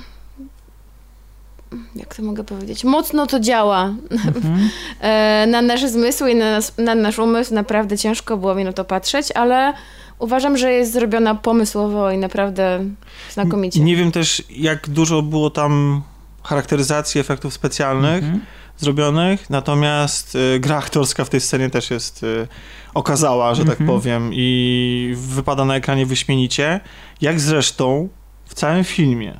jak 1.95 2.15
to 2.15 2.23
mogę 2.23 2.43
powiedzieć? 2.43 2.83
Mocno 2.83 3.27
to 3.27 3.39
działa 3.39 3.83
Mhm. 4.11 4.69
e, 5.01 5.45
na 5.47 5.61
nasze 5.61 5.89
zmysły 5.89 6.31
i 6.31 6.35
na, 6.35 6.51
nas, 6.51 6.73
na 6.77 6.95
nasz 6.95 7.19
umysł. 7.19 7.53
Naprawdę 7.53 7.97
ciężko 7.97 8.37
było 8.37 8.55
mi 8.55 8.63
na 8.63 8.73
to 8.73 8.85
patrzeć, 8.85 9.31
ale 9.31 9.73
uważam, 10.19 10.57
że 10.57 10.71
jest 10.71 10.93
zrobiona 10.93 11.35
pomysłowo 11.35 12.11
i 12.11 12.17
naprawdę 12.17 12.85
znakomicie. 13.31 13.79
Nie 13.79 13.95
wiem 13.95 14.11
też, 14.11 14.43
jak 14.49 14.89
dużo 14.89 15.21
było 15.21 15.49
tam 15.49 16.01
charakteryzacji 16.43 17.21
efektów 17.21 17.53
specjalnych 17.53 18.23
Mhm. 18.23 18.41
zrobionych, 18.77 19.49
natomiast 19.49 20.35
y, 20.35 20.59
gra 20.59 20.77
aktorska 20.77 21.25
w 21.25 21.29
tej 21.29 21.41
scenie 21.41 21.69
też 21.69 21.91
jest 21.91 22.23
y, 22.23 22.47
okazała, 22.93 23.55
że 23.55 23.65
tak 23.65 23.81
Mhm. 23.81 23.87
powiem, 23.87 24.29
i 24.33 25.13
wypada 25.17 25.65
na 25.65 25.75
ekranie 25.75 26.05
wyśmienicie, 26.05 26.79
jak 27.21 27.39
zresztą 27.39 28.09
w 28.45 28.53
całym 28.53 28.83
filmie, 28.83 29.39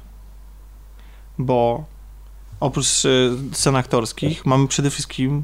bo 1.38 1.86
oprócz 2.60 3.06
y, 3.06 3.32
scen 3.52 3.76
aktorskich 3.76 4.46
mamy 4.46 4.68
przede 4.68 4.90
wszystkim 4.90 5.44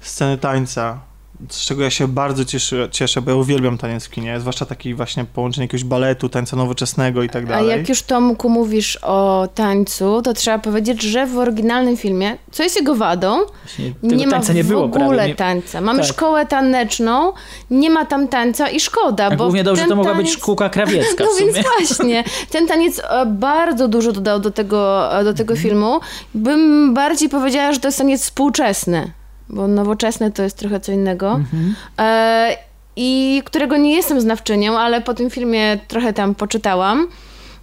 sceny 0.00 0.38
tańca, 0.38 1.00
z 1.48 1.66
czego 1.66 1.82
ja 1.82 1.90
się 1.90 2.08
bardzo 2.08 2.44
cieszę, 2.44 2.88
cieszę, 2.90 3.22
bo 3.22 3.30
ja 3.30 3.36
uwielbiam 3.36 3.78
taniec 3.78 4.04
w 4.06 4.10
kinie, 4.10 4.40
zwłaszcza 4.40 4.66
taki 4.66 4.94
właśnie 4.94 5.24
połączenie 5.24 5.64
jakiegoś 5.64 5.84
baletu, 5.84 6.28
tańca 6.28 6.56
nowoczesnego 6.56 7.22
i 7.22 7.28
tak 7.28 7.44
A 7.44 7.46
dalej. 7.46 7.68
jak 7.68 7.88
już 7.88 8.02
Tomku 8.02 8.48
mówisz 8.48 8.98
o 9.02 9.48
tańcu, 9.54 10.22
to 10.22 10.34
trzeba 10.34 10.58
powiedzieć, 10.58 11.02
że 11.02 11.26
w 11.26 11.38
oryginalnym 11.38 11.96
filmie, 11.96 12.36
co 12.50 12.62
jest 12.62 12.76
jego 12.76 12.94
wadą, 12.94 13.38
Właśnie 13.62 13.92
nie 14.02 14.26
ma 14.26 14.32
tańca 14.32 14.52
nie 14.52 14.64
w 14.64 14.68
było 14.68 14.84
ogóle 14.84 15.08
prawie. 15.08 15.28
Nie... 15.28 15.34
tańca. 15.34 15.80
Mamy 15.80 15.98
Tak. 15.98 16.08
szkołę 16.08 16.46
taneczną, 16.46 17.32
nie 17.70 17.90
ma 17.90 18.04
tam 18.04 18.28
tańca 18.28 18.68
i 18.68 18.80
szkoda, 18.80 19.24
A 19.26 19.30
bo 19.36 19.44
głównie 19.44 19.64
dobrze 19.64 19.84
to 19.86 19.96
mogła 19.96 20.12
taniec... 20.12 20.26
być 20.30 20.36
szkółka 20.38 20.68
krawiecka 20.78 21.24
No 21.24 21.30
w 21.30 21.38
sumie. 21.38 21.52
więc 21.52 21.66
właśnie, 21.78 22.24
ten 22.50 22.66
taniec 22.68 22.98
e, 23.10 23.26
bardzo 23.26 23.88
dużo 23.88 24.12
dodał 24.12 24.40
do 24.40 24.50
tego, 24.50 25.10
e, 25.20 25.24
do 25.24 25.34
tego 25.34 25.54
Mhm. 25.54 25.68
filmu. 25.68 26.00
Bym 26.34 26.94
bardziej 26.94 27.28
powiedziała, 27.28 27.72
że 27.72 27.80
to 27.80 27.88
jest 27.88 27.98
taniec 27.98 28.22
współczesny, 28.22 29.12
bo 29.50 29.68
nowoczesny 29.68 30.30
to 30.30 30.42
jest 30.42 30.56
trochę 30.56 30.80
co 30.80 30.92
innego. 30.92 31.32
Mhm. 31.32 31.74
E, 31.98 32.56
I 32.96 33.42
którego 33.44 33.76
nie 33.76 33.94
jestem 33.94 34.20
znawczynią, 34.20 34.78
ale 34.78 35.00
po 35.00 35.14
tym 35.14 35.30
filmie 35.30 35.78
trochę 35.88 36.12
tam 36.12 36.34
poczytałam. 36.34 37.08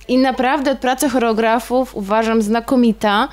I 0.08 0.18
naprawdę 0.18 0.76
praca 0.76 1.10
choreografów 1.10 1.96
uważam 1.96 2.42
znakomita. 2.42 3.28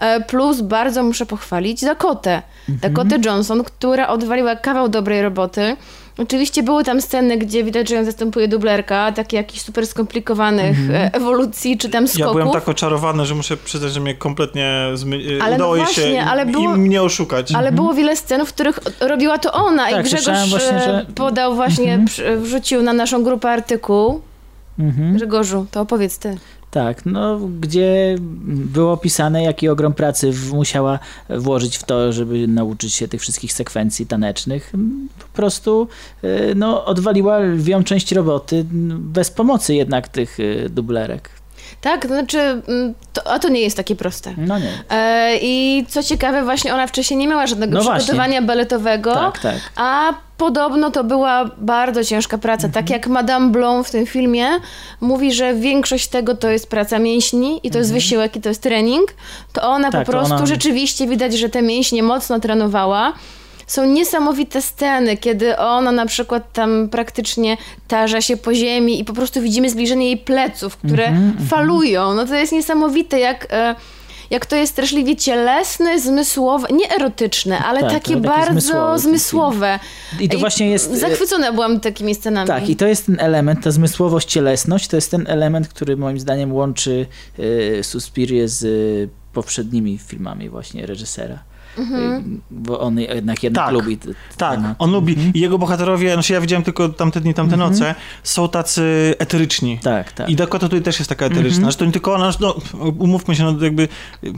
E, 0.00 0.20
Plus 0.20 0.60
bardzo 0.60 1.02
muszę 1.02 1.26
pochwalić 1.26 1.84
Dakotę. 1.84 2.42
Mhm. 2.68 2.94
Dakotę 2.94 3.18
Johnson, 3.24 3.64
która 3.64 4.08
odwaliła 4.08 4.56
kawał 4.56 4.88
dobrej 4.88 5.22
roboty. 5.22 5.76
Oczywiście 6.22 6.62
były 6.62 6.84
tam 6.84 7.00
sceny, 7.00 7.36
gdzie 7.38 7.64
widać, 7.64 7.88
że 7.88 7.94
ją 7.94 8.04
zastępuje 8.04 8.48
dublerka, 8.48 9.12
takie 9.12 9.36
jakichś 9.36 9.62
super 9.62 9.86
skomplikowanych 9.86 10.78
Mhm. 10.78 10.90
e, 10.96 11.14
ewolucji 11.14 11.78
czy 11.78 11.88
tam 11.88 12.04
Ja 12.04 12.08
skoków. 12.08 12.32
byłem 12.32 12.50
tak 12.50 12.68
oczarowany, 12.68 13.26
że 13.26 13.34
muszę 13.34 13.56
przyznać, 13.56 13.92
że 13.92 14.00
mnie 14.00 14.14
kompletnie 14.14 14.90
zmy... 14.94 15.16
Ale 15.42 15.50
no 15.50 15.56
udało 15.56 15.76
jej 15.76 15.84
właśnie, 15.84 16.04
się 16.04 16.20
ale 16.22 16.46
było- 16.46 16.74
im 16.76 17.00
oszukać. 17.02 17.52
Ale 17.54 17.72
było 17.72 17.94
wiele 17.94 18.16
scen, 18.16 18.46
w 18.46 18.52
których 18.52 18.78
robiła 19.00 19.38
to 19.38 19.52
ona 19.52 19.90
Tak, 19.90 20.00
i 20.00 20.02
Grzegorz 20.02 20.24
słyszałem 20.24 20.48
właśnie, 20.50 20.76
e, 20.76 20.80
że- 20.84 21.06
podał 21.14 21.54
właśnie, 21.54 21.84
Mhm. 21.92 22.04
przy- 22.04 22.36
wrzucił 22.36 22.82
na 22.82 22.92
naszą 22.92 23.22
grupę 23.24 23.50
artykuł. 23.50 24.20
Mhm. 24.78 25.14
Grzegorzu, 25.14 25.66
to 25.70 25.80
opowiedz 25.80 26.18
ty. 26.18 26.38
Tak, 26.70 27.06
no 27.06 27.38
gdzie 27.60 28.16
było 28.46 28.92
opisane, 28.92 29.42
jaki 29.42 29.68
ogrom 29.68 29.92
pracy 29.94 30.32
musiała 30.52 30.98
włożyć 31.30 31.76
w 31.76 31.84
to, 31.84 32.12
żeby 32.12 32.48
nauczyć 32.48 32.94
się 32.94 33.08
tych 33.08 33.20
wszystkich 33.20 33.52
sekwencji 33.52 34.06
tanecznych. 34.06 34.72
Po 35.18 35.36
prostu 35.36 35.88
y, 36.24 36.54
no, 36.56 36.84
odwaliła 36.84 37.38
lwią 37.38 37.84
część 37.84 38.12
roboty 38.12 38.56
n- 38.56 38.98
bez 39.00 39.30
pomocy 39.30 39.74
jednak 39.74 40.08
tych 40.08 40.40
y, 40.40 40.68
dublerek. 40.70 41.39
Tak, 41.80 42.02
to 42.02 42.08
znaczy, 42.08 42.38
mm, 42.38 42.94
to, 43.12 43.26
a 43.32 43.38
to 43.38 43.48
nie 43.48 43.60
jest 43.60 43.76
takie 43.76 43.96
proste. 43.96 44.34
No 44.36 44.58
nie. 44.58 44.72
E, 44.90 45.36
I 45.42 45.84
co 45.88 46.02
ciekawe, 46.02 46.44
właśnie 46.44 46.74
ona 46.74 46.86
wcześniej 46.86 47.16
nie 47.18 47.28
miała 47.28 47.46
żadnego 47.46 47.74
No 47.74 47.82
właśnie. 47.82 47.98
przygotowania 48.00 48.42
baletowego, 48.42 49.14
Tak, 49.14 49.38
tak. 49.38 49.54
a 49.76 50.14
podobno 50.36 50.90
to 50.90 51.04
była 51.04 51.50
bardzo 51.58 52.04
ciężka 52.04 52.38
praca. 52.38 52.66
Mhm. 52.66 52.72
Tak 52.84 52.90
jak 52.90 53.06
Madame 53.06 53.48
Blom 53.50 53.84
w 53.84 53.90
tym 53.90 54.06
filmie 54.06 54.46
mówi, 55.00 55.32
że 55.32 55.54
większość 55.54 56.08
tego 56.08 56.34
to 56.34 56.48
jest 56.50 56.70
praca 56.70 56.98
mięśni 56.98 57.60
i 57.62 57.70
to 57.70 57.78
jest 57.78 57.92
wysiłek 57.92 58.36
i 58.36 58.40
to 58.40 58.48
jest 58.48 58.62
trening, 58.62 59.14
to 59.52 59.62
ona 59.62 59.86
Mhm. 59.86 59.92
Tak, 59.92 60.06
po 60.06 60.12
prostu 60.12 60.34
ona- 60.34 60.46
rzeczywiście 60.46 61.06
widać, 61.06 61.34
że 61.38 61.48
te 61.48 61.62
mięśnie 61.62 62.02
mocno 62.02 62.40
trenowała. 62.40 63.12
Są 63.70 63.86
niesamowite 63.86 64.62
sceny, 64.62 65.16
kiedy 65.16 65.56
ona 65.56 65.92
na 65.92 66.06
przykład 66.06 66.52
tam 66.52 66.88
praktycznie 66.88 67.56
tarza 67.88 68.20
się 68.20 68.36
po 68.36 68.54
ziemi 68.54 69.00
i 69.00 69.04
po 69.04 69.12
prostu 69.12 69.40
widzimy 69.40 69.70
zbliżenie 69.70 70.06
jej 70.06 70.16
pleców, 70.16 70.76
które 70.76 71.06
Mhm, 71.06 71.26
mhm. 71.26 71.48
falują. 71.48 72.14
No 72.14 72.26
to 72.26 72.34
jest 72.34 72.52
niesamowite, 72.52 73.18
jak, 73.18 73.46
e, 73.50 73.74
jak 74.30 74.46
to 74.46 74.56
jest 74.56 74.72
straszliwie 74.72 75.16
cielesne, 75.16 76.00
zmysłowe, 76.00 76.68
nie 76.72 76.94
erotyczne, 76.94 77.58
ale 77.58 77.80
Tak, 77.80 77.90
takie 77.90 78.14
takie 78.14 78.28
bardzo 78.28 78.52
zmysłowe 78.52 78.98
zmysłowe. 78.98 79.78
I 80.20 80.28
to 80.28 80.38
właśnie 80.38 80.70
jest, 80.70 80.92
e, 80.92 80.96
Zachwycona 80.96 81.52
byłam 81.52 81.80
takimi 81.80 82.14
scenami. 82.14 82.48
Tak, 82.48 82.68
i 82.68 82.76
to 82.76 82.86
jest 82.86 83.06
ten 83.06 83.20
element, 83.20 83.64
ta 83.64 83.70
zmysłowość, 83.70 84.28
cielesność, 84.28 84.88
to 84.88 84.96
jest 84.96 85.10
ten 85.10 85.24
element, 85.28 85.68
który 85.68 85.96
moim 85.96 86.20
zdaniem 86.20 86.52
łączy 86.52 87.06
y, 87.38 87.80
Suspirię 87.82 88.48
z 88.48 89.10
poprzednimi 89.32 89.98
filmami 89.98 90.48
właśnie 90.48 90.86
reżysera. 90.86 91.49
Mhm. 91.78 92.34
Y, 92.36 92.40
Bo 92.50 92.80
on 92.80 92.98
jednak 92.98 93.42
jednak 93.42 93.64
Tak, 93.64 93.74
lubi. 93.74 93.98
Tak, 94.36 94.54
temat. 94.54 94.76
on 94.78 94.92
lubi. 94.92 95.16
I 95.34 95.40
jego 95.40 95.58
bohaterowie, 95.58 96.12
znaczy 96.14 96.32
ja 96.32 96.40
widziałem 96.40 96.62
tylko 96.62 96.88
tamte 96.88 97.20
dni, 97.20 97.34
tamte 97.34 97.54
Mhm. 97.54 97.70
noce, 97.72 97.94
są 98.22 98.48
tacy 98.48 99.14
eteryczni. 99.18 99.78
Tak, 99.82 100.12
tak. 100.12 100.28
I 100.28 100.36
Dakota 100.36 100.66
tutaj 100.68 100.82
też 100.82 100.98
jest 100.98 101.08
taka 101.08 101.26
eteryczna. 101.26 101.56
Mhm. 101.56 101.70
Że 101.70 101.76
to 101.78 101.84
nie 101.84 101.92
tylko 101.92 102.14
ona, 102.14 102.30
no, 102.40 102.56
umówmy 102.98 103.36
się, 103.36 103.44
no 103.44 103.64
jakby... 103.64 103.88
y, 104.24 104.32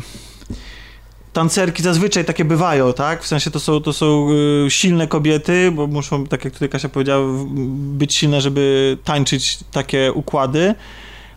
Tancerki 1.33 1.83
zazwyczaj 1.83 2.25
takie 2.25 2.45
bywają, 2.45 2.93
tak? 2.93 3.23
W 3.23 3.27
sensie 3.27 3.51
to 3.51 3.61
są, 3.61 3.81
to 3.81 3.93
są 3.93 4.29
y, 4.67 4.71
silne 4.71 5.07
kobiety, 5.07 5.71
bo 5.75 5.87
muszą, 5.87 6.27
tak 6.27 6.45
jak 6.45 6.53
tutaj 6.55 6.69
Kasia 6.69 6.89
powiedziała, 6.89 7.27
być 7.73 8.15
silne, 8.15 8.41
żeby 8.41 8.97
tańczyć 9.05 9.59
takie 9.73 10.13
układy, 10.13 10.75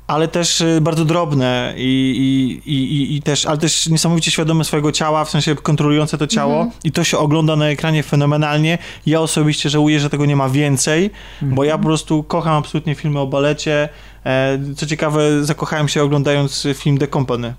ale 0.07 0.27
też 0.27 0.61
y, 0.61 0.81
bardzo 0.81 1.05
drobne 1.05 1.73
i, 1.77 2.61
i, 2.65 2.71
i, 2.71 3.15
i, 3.15 3.21
też, 3.21 3.45
ale 3.45 3.57
też 3.57 3.87
niesamowicie 3.87 4.31
świadome 4.31 4.63
swojego 4.63 4.91
ciała, 4.91 5.25
w 5.25 5.29
sensie 5.29 5.55
kontrolujące 5.55 6.17
to 6.17 6.27
ciało 6.27 6.55
Mhm. 6.55 6.71
i 6.83 6.91
to 6.91 7.03
się 7.03 7.17
ogląda 7.17 7.55
na 7.55 7.69
ekranie 7.69 8.03
fenomenalnie. 8.03 8.77
Ja 9.05 9.21
osobiście 9.21 9.69
żałuję, 9.69 9.99
że 9.99 10.09
tego 10.09 10.25
nie 10.25 10.35
ma 10.35 10.49
więcej, 10.49 11.09
bo 11.41 11.63
ja 11.63 11.77
po 11.77 11.83
prostu 11.83 12.23
kocham 12.23 12.53
absolutnie 12.53 12.95
filmy 12.95 13.19
o 13.19 13.27
balecie, 13.27 13.89
E, 14.25 14.59
co 14.77 14.85
ciekawe, 14.85 15.45
zakochałem 15.45 15.87
się 15.87 16.03
oglądając 16.03 16.67
film 16.75 16.97
The 16.97 17.07
Company 17.07 17.53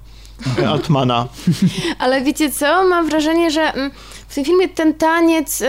e, 0.58 0.68
Altmana. 0.68 1.28
Ale 1.98 2.22
wiecie 2.22 2.52
co? 2.52 2.84
Mam 2.84 3.08
wrażenie, 3.08 3.50
że 3.50 3.60
mm, 3.72 3.90
w 4.28 4.34
tym 4.34 4.44
filmie 4.44 4.68
ten 4.68 4.94
taniec, 4.94 5.60
y, 5.60 5.66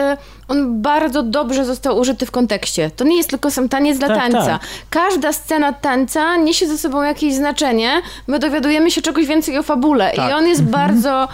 on 0.48 0.82
bardzo 0.82 1.24
dobrze 1.24 1.66
został 1.66 1.98
użyty 2.00 2.26
w 2.26 2.32
kontekście. 2.32 2.92
To 2.92 3.04
nie 3.04 3.18
jest 3.18 3.30
tylko 3.30 3.52
sam 3.52 3.70
taniec 3.70 3.98
dla 4.00 4.08
Tak, 4.08 4.18
tańca. 4.18 4.46
tak. 4.46 4.62
Każda 4.90 5.34
scena 5.34 5.74
tańca 5.74 6.38
niesie 6.38 6.68
ze 6.68 6.78
sobą 6.78 7.04
jakieś 7.04 7.34
znaczenie. 7.36 7.92
My 8.28 8.40
dowiadujemy 8.40 8.92
się 8.92 9.02
czegoś 9.02 9.26
więcej 9.26 9.58
o 9.58 9.64
fabule. 9.64 10.12
Tak. 10.16 10.30
I 10.30 10.34
on 10.34 10.48
jest 10.48 10.62
Mhm. 10.62 10.88
bardzo 10.90 11.28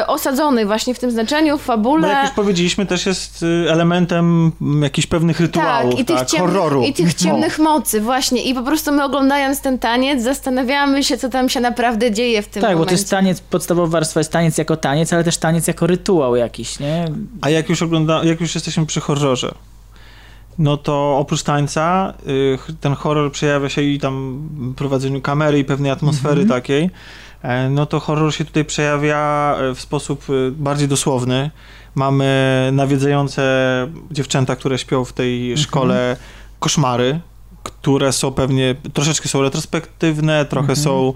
y, 0.00 0.06
osadzony 0.06 0.66
właśnie 0.66 0.94
w 0.94 0.98
tym 0.98 1.10
znaczeniu, 1.10 1.58
w 1.58 1.62
fabule. 1.62 2.02
Bo 2.02 2.08
jak 2.08 2.24
już 2.24 2.34
powiedzieliśmy, 2.34 2.86
też 2.86 3.06
jest 3.06 3.42
y, 3.42 3.46
elementem 3.70 4.52
jakichś 4.82 5.06
pewnych 5.06 5.40
rytuałów, 5.40 5.90
Tak, 5.90 6.00
i 6.00 6.04
tych, 6.04 6.18
tak, 6.18 6.28
ciemnych, 6.28 6.50
horroru. 6.52 6.82
i 6.82 6.92
tych 6.92 7.14
ciemnych 7.14 7.58
mocy, 7.58 8.00
właśnie. 8.00 8.42
I 8.42 8.54
po 8.54 8.62
prostu 8.62 8.92
my 8.92 9.04
oglądając 9.04 9.60
ten 9.60 9.78
taniec, 9.78 10.22
zastanawiamy 10.22 11.04
się, 11.04 11.18
co 11.18 11.28
tam 11.28 11.48
się 11.48 11.60
naprawdę 11.60 12.10
dzieje 12.12 12.42
w 12.42 12.48
tym 12.48 12.62
Tak, 12.62 12.70
bo 12.70 12.74
to 12.74 12.78
momencie. 12.78 12.94
jest 12.94 13.10
taniec, 13.10 13.40
podstawowa 13.40 13.88
warstwa 13.88 14.20
jest 14.20 14.32
taniec 14.32 14.58
jako 14.58 14.76
taniec, 14.76 15.12
ale 15.12 15.24
też 15.24 15.38
taniec 15.38 15.66
jako 15.66 15.86
rytuał 15.86 16.36
jakiś, 16.36 16.78
nie? 16.80 17.04
A 17.40 17.50
jak 17.50 17.68
już 17.68 17.82
ogląda, 17.82 18.24
jak 18.24 18.40
już 18.40 18.49
jesteśmy 18.54 18.86
przy 18.86 19.00
horrorze, 19.00 19.54
no 20.58 20.76
to 20.76 21.16
oprócz 21.18 21.42
tańca 21.42 22.14
y, 22.26 22.58
ten 22.80 22.94
horror 22.94 23.32
przejawia 23.32 23.68
się 23.68 23.82
i 23.82 23.98
tam 23.98 24.42
w 24.58 24.74
prowadzeniu 24.74 25.20
kamery 25.20 25.58
i 25.58 25.64
pewnej 25.64 25.90
atmosfery 25.92 26.42
Mhm. 26.42 26.48
takiej, 26.48 26.90
e, 27.42 27.68
no 27.70 27.86
to 27.86 28.00
horror 28.00 28.34
się 28.34 28.44
tutaj 28.44 28.64
przejawia 28.64 29.54
e, 29.58 29.74
w 29.74 29.80
sposób 29.80 30.30
y, 30.30 30.50
bardziej 30.56 30.88
dosłowny. 30.88 31.50
Mamy 31.94 32.68
nawiedzające 32.72 33.42
dziewczęta, 34.10 34.56
które 34.56 34.78
śpią 34.78 35.04
w 35.04 35.12
tej 35.12 35.50
Mhm. 35.50 35.56
szkole 35.64 36.16
koszmary, 36.58 37.20
które 37.82 38.12
są 38.12 38.32
pewnie, 38.32 38.74
troszeczkę 38.92 39.28
są 39.28 39.42
retrospektywne, 39.42 40.44
trochę 40.44 40.68
Mhm. 40.72 40.84
są 40.84 41.12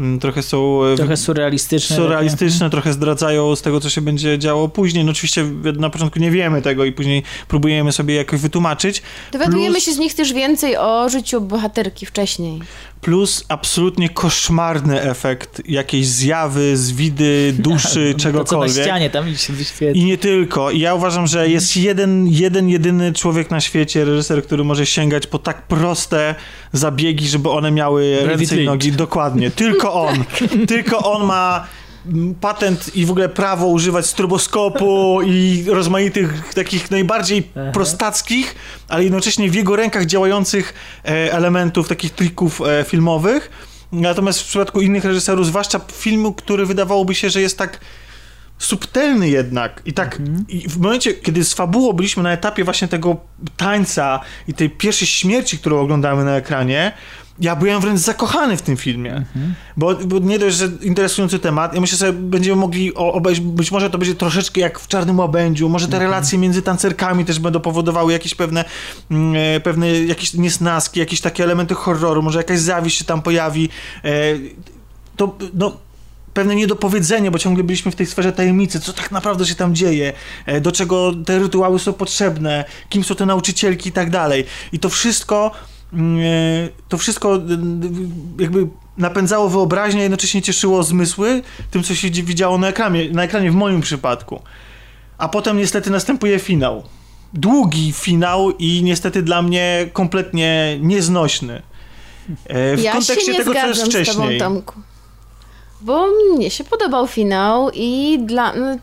mm, 0.00 0.18
trochę 0.18 0.42
są 0.42 0.84
e, 0.84 0.96
Trochę 0.96 1.16
surrealistyczne. 1.16 1.96
surrealistyczne, 1.96 2.70
trochę 2.70 2.92
zdradzają 2.92 3.56
z 3.56 3.62
tego, 3.62 3.80
co 3.80 3.90
się 3.90 4.00
będzie 4.00 4.38
działo 4.38 4.68
później. 4.68 5.04
No 5.04 5.10
oczywiście 5.10 5.44
na 5.78 5.90
początku 5.90 6.18
nie 6.18 6.30
wiemy 6.30 6.62
tego 6.62 6.84
i 6.84 6.92
później 6.92 7.22
próbujemy 7.48 7.92
sobie 7.92 8.14
jakoś 8.14 8.40
wytłumaczyć. 8.40 9.02
Dowiadujemy 9.32 9.70
plus, 9.74 9.84
się 9.84 9.92
z 9.92 9.98
nich 9.98 10.14
też 10.14 10.32
więcej 10.32 10.76
o 10.76 11.08
życiu 11.08 11.40
bohaterki 11.40 12.06
wcześniej. 12.06 12.60
plus 13.00 13.44
absolutnie 13.48 14.08
koszmarny 14.08 15.02
efekt 15.02 15.62
jakiejś 15.68 16.06
zjawy, 16.06 16.76
zwidy, 16.76 17.54
duszy, 17.58 17.88
To, 18.14 18.18
co 18.18 18.28
na 18.28 18.32
czegokolwiek. 18.32 18.84
ścianie 18.84 19.10
tam 19.10 19.36
się 19.36 19.52
wyświetla. 19.52 20.02
I 20.02 20.04
nie 20.04 20.18
tylko. 20.18 20.70
I 20.70 20.80
ja 20.80 20.94
uważam, 20.94 21.26
że 21.26 21.48
jest 21.48 21.76
jeden, 21.76 22.28
jeden, 22.28 22.68
jedyny 22.68 23.12
człowiek 23.12 23.50
na 23.50 23.60
świecie, 23.60 24.04
reżyser, 24.04 24.44
który 24.44 24.64
może 24.64 24.86
sięgać 24.86 25.26
po 25.26 25.38
tak 25.38 25.62
proste 25.62 26.07
zabiegi, 26.72 27.28
żeby 27.28 27.50
one 27.50 27.70
miały 27.70 28.16
David 28.16 28.38
ręce 28.38 28.62
i 28.62 28.66
nogi. 28.66 28.92
Dokładnie. 28.92 29.50
Tylko 29.50 29.94
on. 29.94 30.24
Tylko 30.68 31.12
on 31.12 31.26
ma 31.26 31.66
mm, 32.06 32.34
patent 32.34 32.96
i 32.96 33.06
w 33.06 33.10
ogóle 33.10 33.28
prawo 33.28 33.66
używać 33.66 34.06
stroboskopu 34.06 35.20
i 35.26 35.64
rozmaitych 35.68 36.54
takich 36.54 36.90
najbardziej 36.90 37.42
prostackich, 37.72 38.54
ale 38.88 39.04
jednocześnie 39.04 39.50
w 39.50 39.54
jego 39.54 39.76
rękach 39.76 40.06
działających 40.06 40.74
e, 41.04 41.32
elementów, 41.32 41.88
takich 41.88 42.12
trików 42.12 42.60
e, 42.60 42.84
filmowych. 42.84 43.50
Natomiast 43.92 44.40
w 44.40 44.44
przypadku 44.44 44.80
innych 44.80 45.04
reżyserów, 45.04 45.46
zwłaszcza 45.46 45.80
filmu, 45.92 46.32
który 46.32 46.66
wydawałoby 46.66 47.14
się, 47.14 47.30
że 47.30 47.40
jest 47.40 47.58
tak 47.58 47.80
subtelny 48.58 49.28
jednak 49.28 49.82
i 49.84 49.92
tak 49.92 50.18
i 50.48 50.68
w 50.68 50.78
momencie, 50.78 51.14
kiedy 51.14 51.44
z 51.44 51.54
fabułą 51.54 51.92
byliśmy 51.92 52.22
na 52.22 52.32
etapie 52.32 52.64
właśnie 52.64 52.88
tego 52.88 53.16
tańca 53.56 54.20
i 54.48 54.54
tej 54.54 54.70
pierwszej 54.70 55.08
śmierci, 55.08 55.58
którą 55.58 55.80
oglądamy 55.80 56.24
na 56.24 56.36
ekranie, 56.36 56.92
ja 57.40 57.56
byłem 57.56 57.80
wręcz 57.80 58.00
zakochany 58.00 58.56
w 58.56 58.62
tym 58.62 58.76
filmie. 58.76 59.24
Bo, 59.76 59.94
bo 59.94 60.18
nie 60.18 60.38
dość, 60.38 60.56
że 60.56 60.68
interesujący 60.82 61.38
temat, 61.38 61.74
ja 61.74 61.80
myślę, 61.80 61.98
że 61.98 62.12
będziemy 62.12 62.56
mogli 62.56 62.94
o- 62.94 63.12
obejrzeć, 63.12 63.44
być 63.44 63.72
może 63.72 63.90
to 63.90 63.98
będzie 63.98 64.14
troszeczkę 64.14 64.60
jak 64.60 64.78
w 64.78 64.88
Czarnym 64.88 65.18
Łabędziu, 65.18 65.68
może 65.68 65.88
te 65.88 65.98
relacje 65.98 66.38
między 66.38 66.62
tancerkami 66.62 67.24
też 67.24 67.38
będą 67.38 67.60
powodowały 67.60 68.12
jakieś 68.12 68.34
pewne, 68.34 68.64
mm, 69.10 69.34
e, 69.56 69.60
pewne 69.60 69.90
jakieś 70.00 70.34
niesnaski, 70.34 71.00
jakieś 71.00 71.20
takie 71.20 71.44
elementy 71.44 71.74
horroru, 71.74 72.22
może 72.22 72.38
jakaś 72.38 72.58
zawiść 72.60 72.98
się 72.98 73.04
tam 73.04 73.22
pojawi. 73.22 73.68
E, 74.04 74.10
to, 75.16 75.36
no, 75.54 75.76
pewne 76.38 76.54
niedopowiedzenie, 76.56 77.30
bo 77.30 77.38
ciągle 77.38 77.64
byliśmy 77.64 77.90
w 77.92 77.96
tej 77.96 78.06
sferze 78.06 78.32
tajemnicy, 78.32 78.80
co 78.80 78.92
tak 78.92 79.10
naprawdę 79.10 79.46
się 79.46 79.54
tam 79.54 79.74
dzieje, 79.74 80.12
e, 80.46 80.60
do 80.60 80.72
czego 80.72 81.12
te 81.26 81.38
rytuały 81.38 81.78
są 81.78 81.92
potrzebne, 81.92 82.64
kim 82.88 83.04
są 83.04 83.14
te 83.14 83.26
nauczycielki 83.26 83.88
i 83.88 83.92
tak 83.92 84.10
dalej. 84.10 84.44
I 84.72 84.78
to 84.78 84.88
wszystko, 84.88 85.50
mm, 85.92 86.18
e, 86.18 86.68
to 86.88 86.98
wszystko 86.98 87.38
jakby 88.40 88.66
napędzało 88.98 89.48
wyobraźnię, 89.48 90.00
a 90.00 90.02
jednocześnie 90.02 90.42
cieszyło 90.42 90.82
zmysły 90.82 91.42
tym, 91.70 91.82
co 91.82 91.94
się 91.94 92.10
widziało 92.10 92.58
na 92.58 92.68
ekranie, 92.68 93.10
na 93.10 93.22
ekranie 93.24 93.50
w 93.50 93.54
moim 93.54 93.80
przypadku. 93.80 94.42
A 95.18 95.28
potem 95.28 95.58
niestety 95.58 95.90
następuje 95.90 96.38
finał. 96.38 96.82
Długi 97.32 97.92
finał 97.92 98.50
i 98.58 98.82
niestety 98.82 99.22
dla 99.22 99.42
mnie 99.42 99.88
kompletnie 99.92 100.78
nieznośny. 100.80 101.62
E, 102.46 102.76
W 102.76 102.82
ja 102.82 102.92
kontekście 102.92 103.34
tego, 103.34 103.52
co 103.54 103.66
jest 103.66 103.80
z 103.80 103.82
tobą, 103.82 103.90
wcześniej. 103.90 104.38
Tomku. 104.38 104.87
Bo 105.80 106.06
mnie 106.34 106.50
się 106.50 106.64
podobał 106.64 107.06
finał 107.06 107.70
i 107.74 108.18
dla... 108.22 108.52
No, 108.52 108.76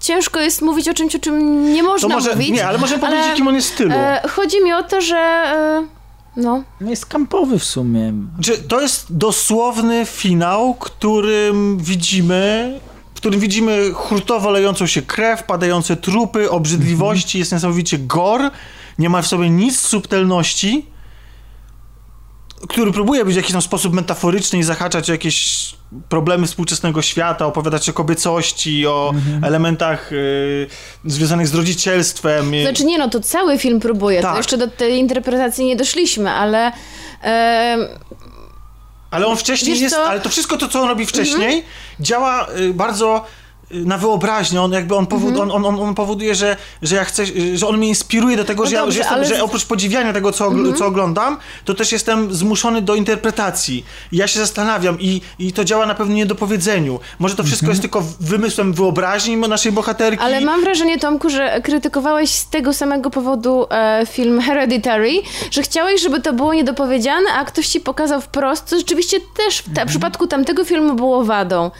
ciężko 0.00 0.40
jest 0.40 0.62
mówić 0.62 0.88
o 0.88 0.94
czymś, 0.94 1.14
o 1.16 1.18
czym 1.18 1.64
nie 1.72 1.82
można 1.82 2.08
To 2.08 2.14
może, 2.14 2.30
mówić. 2.30 2.50
nie, 2.50 2.66
ale 2.66 2.78
możemy 2.78 3.00
powiedzieć, 3.00 3.26
jakim 3.26 3.48
on 3.48 3.54
jest 3.54 3.70
w 3.70 3.72
stylu. 3.74 3.92
E, 3.94 4.22
chodzi 4.28 4.64
mi 4.64 4.72
o 4.72 4.82
to, 4.82 5.00
że... 5.00 5.16
E, 5.16 5.86
no. 6.36 6.62
Jest 6.80 7.06
kampowy 7.06 7.58
w 7.58 7.64
sumie. 7.64 8.12
Znaczy, 8.34 8.62
to 8.62 8.80
jest 8.80 9.16
dosłowny 9.16 10.06
finał, 10.06 10.74
którym 10.74 11.78
widzimy, 11.78 12.80
w 13.14 13.16
którym 13.16 13.40
widzimy 13.40 13.90
hurtowo 13.94 14.50
lejącą 14.50 14.86
się 14.86 15.02
krew, 15.02 15.42
padające 15.42 15.96
trupy, 15.96 16.50
obrzydliwości, 16.50 17.38
jest 17.38 17.52
niesamowicie 17.52 17.98
gore, 17.98 18.50
nie 18.98 19.08
ma 19.08 19.22
w 19.22 19.26
sobie 19.26 19.50
nic 19.50 19.80
subtelności, 19.80 20.86
który 22.68 22.92
próbuje 22.92 23.24
być 23.24 23.34
w 23.34 23.36
jakiś 23.36 23.52
tam 23.52 23.62
sposób 23.62 23.94
metaforyczny 23.94 24.58
i 24.58 24.62
zahaczać 24.62 25.08
o 25.10 25.12
jakieś 25.12 25.74
problemy 26.08 26.46
współczesnego 26.46 27.02
świata, 27.02 27.46
opowiadać 27.46 27.88
o 27.88 27.92
kobiecości, 27.92 28.86
o 28.86 29.14
elementach 29.42 30.12
y, 30.12 30.66
związanych 31.04 31.48
z 31.48 31.54
rodzicielstwem. 31.54 32.52
Znaczy 32.62 32.84
nie 32.84 32.98
no, 32.98 33.08
to 33.08 33.20
cały 33.20 33.58
film 33.58 33.80
próbuje. 33.80 34.22
Tak. 34.22 34.32
To 34.32 34.36
jeszcze 34.36 34.58
do 34.58 34.68
tej 34.68 34.98
interpretacji 34.98 35.64
nie 35.64 35.76
doszliśmy, 35.76 36.30
ale... 36.30 36.72
E, 37.24 37.76
Ale 39.10 39.26
on 39.26 39.36
wcześniej 39.36 39.80
jest, 39.80 39.94
co? 39.94 40.00
Mhm. 40.00 40.10
ale 40.10 40.20
to 40.20 40.28
wszystko 40.28 40.56
to, 40.56 40.68
co 40.68 40.82
on 40.82 40.88
robi 40.88 41.06
wcześniej, 41.06 41.64
działa 42.00 42.46
y, 42.58 42.74
bardzo 42.74 43.24
y, 43.38 43.41
na 43.72 43.98
wyobraźnię, 43.98 44.62
on 44.62 44.72
jakby 44.72 44.94
on, 44.96 45.06
powod, 45.06 45.30
Mhm. 45.30 45.50
on, 45.50 45.64
on, 45.66 45.80
on 45.80 45.94
powoduje, 45.94 46.34
że, 46.34 46.56
że 46.82 46.96
ja 46.96 47.04
chcę, 47.04 47.22
y, 47.22 47.58
że 47.58 47.66
on 47.68 47.78
mnie 47.78 47.88
inspiruje 47.88 48.36
do 48.36 48.44
tego, 48.44 48.62
No 48.62 48.68
że, 48.70 48.74
ja, 48.76 48.80
dobrze, 48.82 48.92
że, 48.94 48.98
jestem, 48.98 49.18
ale- 49.18 49.26
że 49.26 49.42
oprócz 49.44 49.64
podziwiania 49.64 50.12
tego, 50.12 50.32
co, 50.32 50.46
Mhm. 50.46 50.74
co 50.74 50.86
oglądam, 50.86 51.36
to 51.64 51.74
też 51.74 51.92
jestem 51.92 52.34
zmuszony 52.34 52.82
do 52.82 52.94
interpretacji. 52.94 53.84
I 54.12 54.16
ja 54.16 54.26
się 54.26 54.38
zastanawiam 54.40 55.00
i, 55.00 55.20
i 55.38 55.52
to 55.52 55.64
działa 55.64 55.86
na 55.86 55.94
pewno 55.94 56.14
nie 56.14 56.26
do 56.26 56.34
powiedzeniu. 56.34 57.00
Może 57.18 57.36
to 57.36 57.44
wszystko 57.44 57.68
jest 57.68 57.80
tylko 57.80 58.02
wymysłem 58.20 58.72
wyobraźni 58.72 59.36
naszej 59.36 59.72
bohaterki. 59.72 60.22
Ale 60.24 60.40
mam 60.40 60.60
wrażenie, 60.60 60.98
Tomku, 60.98 61.30
że 61.30 61.60
krytykowałeś 61.64 62.30
z 62.30 62.50
tego 62.50 62.72
samego 62.74 63.10
powodu 63.10 63.66
e, 63.70 64.06
film 64.06 64.40
Hereditary, 64.40 65.12
że 65.50 65.62
chciałeś, 65.62 66.02
żeby 66.02 66.20
to 66.20 66.32
było 66.32 66.54
niedopowiedziane, 66.54 67.30
a 67.38 67.44
ktoś 67.44 67.66
ci 67.68 67.80
pokazał 67.80 68.20
wprost, 68.20 68.64
co 68.64 68.76
rzeczywiście 68.78 69.16
też 69.36 69.58
w, 69.58 69.74
ta, 69.74 69.84
w 69.84 69.88
przypadku 69.88 70.26
tamtego 70.26 70.64
filmu 70.64 70.94
było 70.94 71.24
wadą. 71.24 71.70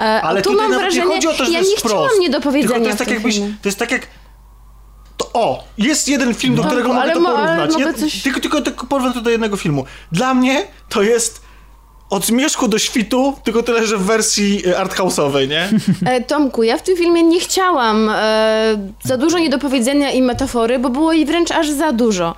E, 0.00 0.04
a 0.04 0.20
Ale 0.22 0.42
tu 0.42 0.52
mam 0.56 0.72
wrażenie, 0.72 0.96
nie 1.06 1.14
chodzi 1.14 1.28
o 1.28 1.32
to, 1.32 1.44
że 1.44 1.50
ja 1.52 1.58
to 1.58 1.64
jest 1.64 1.70
nie 1.70 1.76
chciałam 1.76 2.04
wprost. 2.06 2.20
niedopowiedzenia 2.20 2.68
Tylko 2.74 2.82
to 2.84 2.88
jest 2.88 2.98
tak 2.98 3.08
jakbyś, 3.10 3.34
filmie. 3.34 3.54
to 3.62 3.68
jest 3.68 3.78
tak 3.78 3.90
jak 3.92 4.06
to, 5.16 5.30
o, 5.32 5.64
jest 5.78 6.08
jeden 6.08 6.34
film, 6.34 6.54
do 6.54 6.62
No, 6.62 6.68
którego 6.68 6.92
mogę 6.92 7.10
to 7.12 7.20
porównać. 7.20 7.72
mogę 7.72 7.94
coś- 7.94 8.22
tylko, 8.22 8.40
tylko, 8.40 8.60
tylko 8.60 8.86
porównam 8.86 9.12
to 9.14 9.20
do 9.20 9.30
jednego 9.30 9.56
filmu. 9.56 9.84
Dla 10.12 10.34
mnie 10.34 10.66
to 10.88 11.02
jest 11.02 11.42
od 12.10 12.26
zmierzchu 12.26 12.68
do 12.68 12.78
świtu, 12.78 13.34
tylko 13.44 13.62
tyle, 13.62 13.86
że 13.86 13.96
w 13.96 14.02
wersji 14.02 14.62
e, 14.66 14.84
arthouse'owej, 14.84 15.48
nie? 15.48 15.68
E, 16.10 16.20
Tomku, 16.20 16.62
ja 16.62 16.78
w 16.78 16.82
tym 16.82 16.96
filmie 16.96 17.22
nie 17.22 17.40
chciałam 17.40 18.10
e, 18.14 18.14
za 19.04 19.16
dużo 19.16 19.38
niedopowiedzenia 19.38 20.10
i 20.10 20.22
metafory, 20.22 20.78
bo 20.78 20.88
było 20.88 21.12
jej 21.12 21.26
wręcz 21.26 21.50
aż 21.50 21.70
za 21.70 21.92
dużo. 21.92 22.34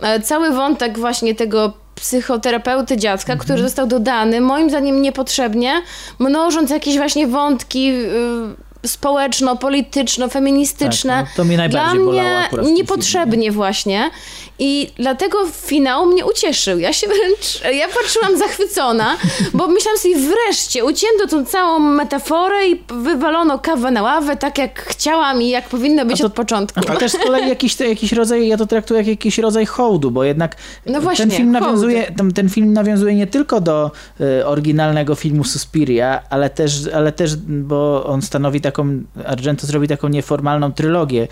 E, 0.00 0.20
cały 0.20 0.50
wątek 0.50 0.98
właśnie 0.98 1.34
tego 1.34 1.72
psychoterapeuty 1.96 2.96
dziadka, 2.96 3.32
Mhm. 3.32 3.38
który 3.44 3.62
został 3.62 3.86
dodany, 3.86 4.40
moim 4.40 4.70
zdaniem 4.70 5.02
niepotrzebnie, 5.02 5.82
mnożąc 6.18 6.70
jakieś 6.70 6.96
właśnie 6.96 7.26
wątki 7.26 7.90
y, 7.92 8.65
społeczno-polityczno-feministyczne. 8.86 11.12
Tak, 11.12 11.26
no, 11.26 11.32
to 11.36 11.44
mnie 11.44 11.56
najbardziej 11.56 12.02
Dla 12.02 12.12
mnie 12.12 12.48
niepotrzebnie 12.72 13.52
właśnie. 13.52 14.10
I 14.58 14.90
dlatego 14.98 15.38
finał 15.52 16.06
mnie 16.06 16.26
ucieszył. 16.26 16.78
Ja 16.78 16.92
się 16.92 17.06
wręcz, 17.06 17.76
ja 17.78 17.86
patrzyłam 17.88 18.38
zachwycona, 18.48 19.16
bo 19.54 19.68
myślałam 19.68 19.98
sobie 19.98 20.16
wreszcie, 20.16 20.84
ucięto 20.84 21.26
tą 21.28 21.44
całą 21.44 21.78
metaforę 21.78 22.68
i 22.68 22.82
wywalono 22.88 23.58
kawę 23.58 23.90
na 23.90 24.02
ławę, 24.02 24.36
tak 24.36 24.58
jak 24.58 24.82
chciałam 24.82 25.42
i 25.42 25.48
jak 25.48 25.68
powinno 25.68 26.06
być 26.06 26.22
od 26.22 26.32
początku. 26.32 26.80
A 26.80 26.82
to 26.82 26.96
też 26.96 27.12
z 27.12 27.18
kolei 27.18 27.48
jakiś, 27.56 27.80
jakiś 27.80 28.12
rodzaj, 28.12 28.48
ja 28.48 28.56
to 28.56 28.66
traktuję 28.66 28.98
jak 28.98 29.06
jakiś 29.06 29.38
rodzaj 29.38 29.66
hołdu, 29.66 30.10
bo 30.10 30.24
jednak 30.24 30.56
No 30.86 31.00
właśnie, 31.00 31.26
ten, 31.26 31.36
film 31.36 31.52
nawiązuje, 31.52 32.12
ten, 32.16 32.32
ten 32.32 32.48
film 32.48 32.72
nawiązuje 32.72 33.14
nie 33.14 33.26
tylko 33.26 33.60
do 33.60 33.90
e, 34.20 34.46
oryginalnego 34.46 35.14
filmu 35.14 35.44
Suspiria, 35.44 36.22
ale 36.30 36.50
też, 36.50 36.72
ale 36.94 37.12
też, 37.12 37.36
bo 37.36 38.06
on 38.06 38.22
stanowi 38.22 38.60
taką, 38.76 39.02
Argento 39.26 39.66
zrobi 39.66 39.88
taką 39.88 40.08
nieformalną 40.08 40.72
trylogię, 40.72 41.22
e, 41.22 41.26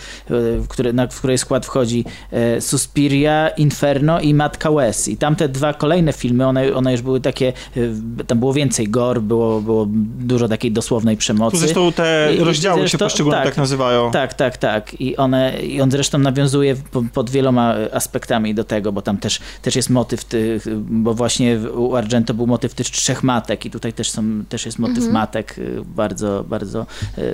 w, 0.59 0.69
której, 0.69 0.95
na, 0.95 1.07
w 1.07 1.19
której 1.19 1.39
skład 1.39 1.67
wchodzi 1.67 2.05
e, 2.33 2.61
Suspiria, 2.61 3.49
Inferno 3.49 4.21
i 4.21 4.35
Matka 4.35 4.71
Łez. 4.71 5.09
I 5.09 5.17
tamte 5.17 5.49
dwa 5.49 5.75
kolejne 5.75 6.13
filmy, 6.13 6.47
one, 6.47 6.75
one 6.75 6.93
już 6.93 7.03
były 7.03 7.21
takie, 7.21 7.53
e, 7.77 8.25
tam 8.27 8.39
było 8.39 8.53
więcej 8.53 8.89
gore, 8.89 9.21
było, 9.21 9.61
było 9.61 9.87
dużo 10.19 10.49
takiej 10.49 10.73
dosłownej 10.73 11.17
przemocy. 11.17 11.57
Tu 11.57 11.61
zresztą 11.61 11.93
te 11.93 12.29
rozdziały 12.39 12.77
się 12.79 12.83
zresztą- 12.83 12.99
poszczególne 13.07 13.43
tak 13.45 13.57
nazywają. 13.57 14.11
Tak, 14.11 14.35
tak, 14.35 14.57
tak. 14.57 15.01
I, 15.01 15.17
one, 15.17 15.63
I 15.63 15.81
on 15.81 15.91
zresztą 15.91 16.19
nawiązuje 16.19 16.77
po, 16.93 17.03
pod 17.13 17.31
wieloma 17.31 17.75
aspektami 17.93 18.55
do 18.55 18.65
tego, 18.65 18.93
bo 18.93 19.03
tam 19.03 19.17
też, 19.17 19.41
też 19.63 19.77
jest 19.77 19.91
motyw 19.91 20.25
tych, 20.25 20.65
bo 20.77 21.15
właśnie 21.15 21.59
u 21.77 21.97
Argento 21.97 22.35
był 22.35 22.47
motyw 22.47 22.75
tych 22.75 22.87
trzech 22.87 23.23
matek 23.23 23.67
i 23.67 23.71
tutaj 23.71 23.93
też, 23.93 24.11
są, 24.11 24.23
też 24.49 24.67
jest 24.67 24.79
motyw 24.79 24.95
Mhm. 24.97 25.13
matek 25.13 25.57
bardzo, 25.85 26.45
bardzo 26.49 26.87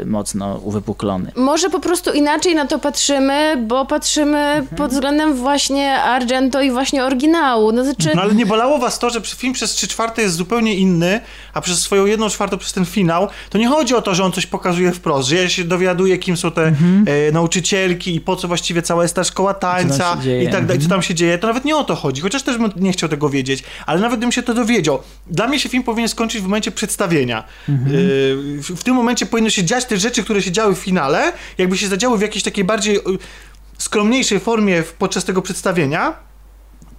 mocno 0.06 0.60
uwypuklony. 0.64 1.32
Może 1.36 1.70
po 1.70 1.80
prostu 1.80 2.12
inaczej 2.12 2.54
na 2.54 2.66
to 2.66 2.78
patrzymy, 2.78 3.64
bo 3.66 3.86
patrzymy 3.86 4.38
Mhm. 4.38 4.66
pod 4.66 4.90
względem 4.90 5.34
właśnie 5.34 6.02
Argento 6.02 6.62
i 6.62 6.70
właśnie 6.70 7.04
oryginału. 7.04 7.72
No, 7.72 7.84
znaczy, 7.84 8.10
No 8.14 8.22
ale 8.22 8.34
nie 8.34 8.46
bolało 8.46 8.78
was 8.78 8.98
to, 8.98 9.10
że 9.10 9.20
film 9.20 9.52
przez 9.52 9.70
3 9.72 9.88
czwarte 9.88 10.22
jest 10.22 10.34
zupełnie 10.34 10.74
inny, 10.74 11.20
a 11.54 11.60
przez 11.60 11.78
swoją 11.80 12.06
jedną 12.06 12.28
czwartą, 12.28 12.58
przez 12.58 12.72
ten 12.72 12.84
finał, 12.84 13.28
to 13.50 13.58
nie 13.58 13.68
chodzi 13.68 13.94
o 13.94 14.02
to, 14.02 14.14
że 14.14 14.24
on 14.24 14.32
coś 14.32 14.46
pokazuje 14.46 14.92
wprost, 14.92 15.28
że 15.28 15.36
ja 15.36 15.48
się 15.48 15.64
dowiaduję, 15.64 16.18
kim 16.18 16.36
są 16.36 16.50
te 16.50 16.62
e, 16.66 16.72
nauczycielki 17.32 18.14
i 18.14 18.20
po 18.20 18.36
co 18.36 18.48
właściwie 18.48 18.82
cała 18.82 19.02
jest 19.02 19.14
ta 19.14 19.24
szkoła 19.24 19.54
tańca 19.54 20.16
i 20.42 20.44
tak 20.44 20.66
dalej, 20.66 20.78
co 20.78 20.84
Mhm. 20.84 20.88
tam 20.88 21.02
się 21.02 21.14
dzieje, 21.14 21.38
to 21.38 21.46
nawet 21.46 21.64
nie 21.64 21.76
o 21.76 21.84
to 21.84 21.94
chodzi, 21.94 22.20
chociaż 22.22 22.42
też 22.42 22.58
bym 22.58 22.70
nie 22.76 22.92
chciał 22.92 23.08
tego 23.08 23.28
wiedzieć, 23.28 23.62
ale 23.86 24.00
nawet 24.00 24.20
bym 24.20 24.32
się 24.32 24.42
to 24.42 24.54
dowiedział. 24.54 24.98
Dla 25.26 25.46
mnie 25.48 25.58
się 25.60 25.68
film 25.68 25.82
powinien 25.84 26.08
skończyć 26.08 26.40
w 26.40 26.44
momencie 26.44 26.70
przedstawienia. 26.70 27.44
Mhm. 27.68 27.90
E, 27.96 27.98
w, 28.62 28.70
w 28.76 28.84
tym 28.84 28.94
momencie 28.94 29.26
powinno 29.26 29.50
się 29.50 29.64
dziać 29.64 29.79
te 29.84 29.96
rzeczy, 29.96 30.24
które 30.24 30.42
się 30.42 30.52
działy 30.52 30.74
w 30.74 30.78
finale, 30.78 31.32
jakby 31.58 31.78
się 31.78 31.88
zadziały 31.88 32.18
w 32.18 32.20
jakiejś 32.20 32.44
takiej 32.44 32.64
bardziej 32.64 32.96
e, 32.96 33.00
skromniejszej 33.78 34.40
formie 34.40 34.82
podczas 34.98 35.24
tego 35.24 35.42
przedstawienia, 35.42 36.30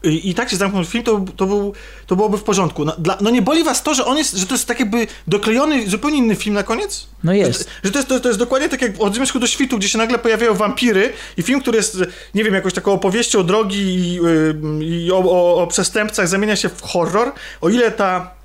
i, 0.03 0.29
I 0.29 0.33
tak 0.33 0.49
się 0.49 0.57
zamknął 0.57 0.85
film, 0.85 1.03
to, 1.03 1.25
to, 1.37 1.45
był, 1.45 1.73
to 2.07 2.15
byłoby 2.15 2.37
w 2.37 2.43
porządku. 2.43 2.85
No, 2.85 2.95
dla, 2.97 3.17
no 3.21 3.29
nie 3.29 3.41
boli 3.41 3.63
was 3.63 3.83
to, 3.83 3.93
że 3.93 4.05
on 4.05 4.17
jest, 4.17 4.35
że 4.35 4.45
to 4.45 4.53
jest 4.53 4.67
tak 4.67 4.79
jakby 4.79 5.07
doklejony, 5.27 5.89
zupełnie 5.89 6.17
inny 6.17 6.35
film 6.35 6.55
na 6.55 6.63
koniec? 6.63 7.07
No 7.23 7.31
Że, 7.31 7.37
jest. 7.37 7.69
że 7.83 7.91
to, 7.91 7.99
jest, 7.99 8.09
to, 8.09 8.19
to 8.19 8.27
jest 8.27 8.39
dokładnie 8.39 8.69
tak 8.69 8.81
jak 8.81 8.91
od 8.99 9.15
Zmierzchu 9.15 9.39
do 9.39 9.47
Świtu, 9.47 9.77
gdzie 9.77 9.89
się 9.89 9.97
nagle 9.97 10.19
pojawiają 10.19 10.53
wampiry 10.53 11.13
i 11.37 11.43
film, 11.43 11.61
który 11.61 11.77
jest, 11.77 11.97
nie 12.35 12.43
wiem, 12.43 12.53
jakąś 12.53 12.73
taką 12.73 12.91
opowieścią 12.91 13.43
drogi 13.43 13.81
i, 13.81 14.19
y, 14.25 14.85
i 14.85 15.11
o, 15.11 15.17
o, 15.17 15.63
o 15.63 15.67
przestępcach 15.67 16.27
zamienia 16.27 16.55
się 16.55 16.69
w 16.69 16.81
horror. 16.81 17.33
O 17.61 17.69
ile 17.69 17.91
ta 17.91 18.40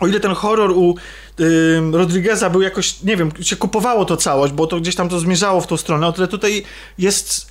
o 0.00 0.06
ile 0.06 0.20
ten 0.20 0.34
horror 0.34 0.70
u 0.70 0.94
y, 1.40 1.80
Rodrigueza 1.92 2.50
był 2.50 2.62
jakoś, 2.62 3.02
nie 3.02 3.16
wiem, 3.16 3.30
się 3.40 3.56
kupowało 3.56 4.04
to 4.04 4.16
całość, 4.16 4.52
bo 4.52 4.66
to 4.66 4.80
gdzieś 4.80 4.94
tam 4.94 5.08
to 5.08 5.20
zmierzało 5.20 5.60
w 5.60 5.66
tą 5.66 5.76
stronę, 5.76 6.06
o 6.06 6.12
tyle 6.12 6.28
tutaj 6.28 6.64
jest 6.98 7.48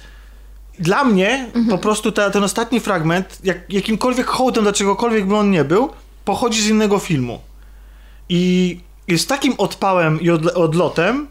dla 0.79 1.03
mnie 1.03 1.51
po 1.69 1.77
prostu 1.77 2.11
ta, 2.11 2.29
ten 2.29 2.43
ostatni 2.43 2.79
fragment, 2.79 3.37
jak, 3.43 3.73
jakimkolwiek 3.73 4.27
hołdem 4.27 4.63
dla 4.63 4.73
czegokolwiek 4.73 5.25
by 5.25 5.35
on 5.35 5.51
nie 5.51 5.63
był, 5.63 5.89
pochodzi 6.25 6.61
z 6.61 6.67
innego 6.67 6.99
filmu. 6.99 7.39
I 8.29 8.79
jest 9.07 9.29
takim 9.29 9.53
odpałem 9.57 10.21
i 10.21 10.25
odle- 10.29 10.53
odlotem, 10.53 11.27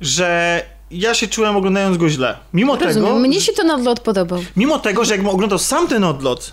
że 0.00 0.62
ja 0.90 1.14
się 1.14 1.28
czułem 1.28 1.56
oglądając 1.56 1.96
go 1.96 2.08
źle. 2.08 2.36
Mimo 2.52 2.76
rozumiem, 2.76 2.94
tego, 3.08 3.18
mnie 3.18 3.40
się 3.40 3.52
ten 3.52 3.70
odlot 3.70 4.00
podobał. 4.00 4.42
Mimo 4.56 4.78
tego, 4.78 5.04
że 5.04 5.12
jakbym 5.14 5.30
oglądał 5.30 5.58
sam 5.58 5.88
ten 5.88 6.04
odlot, 6.04 6.52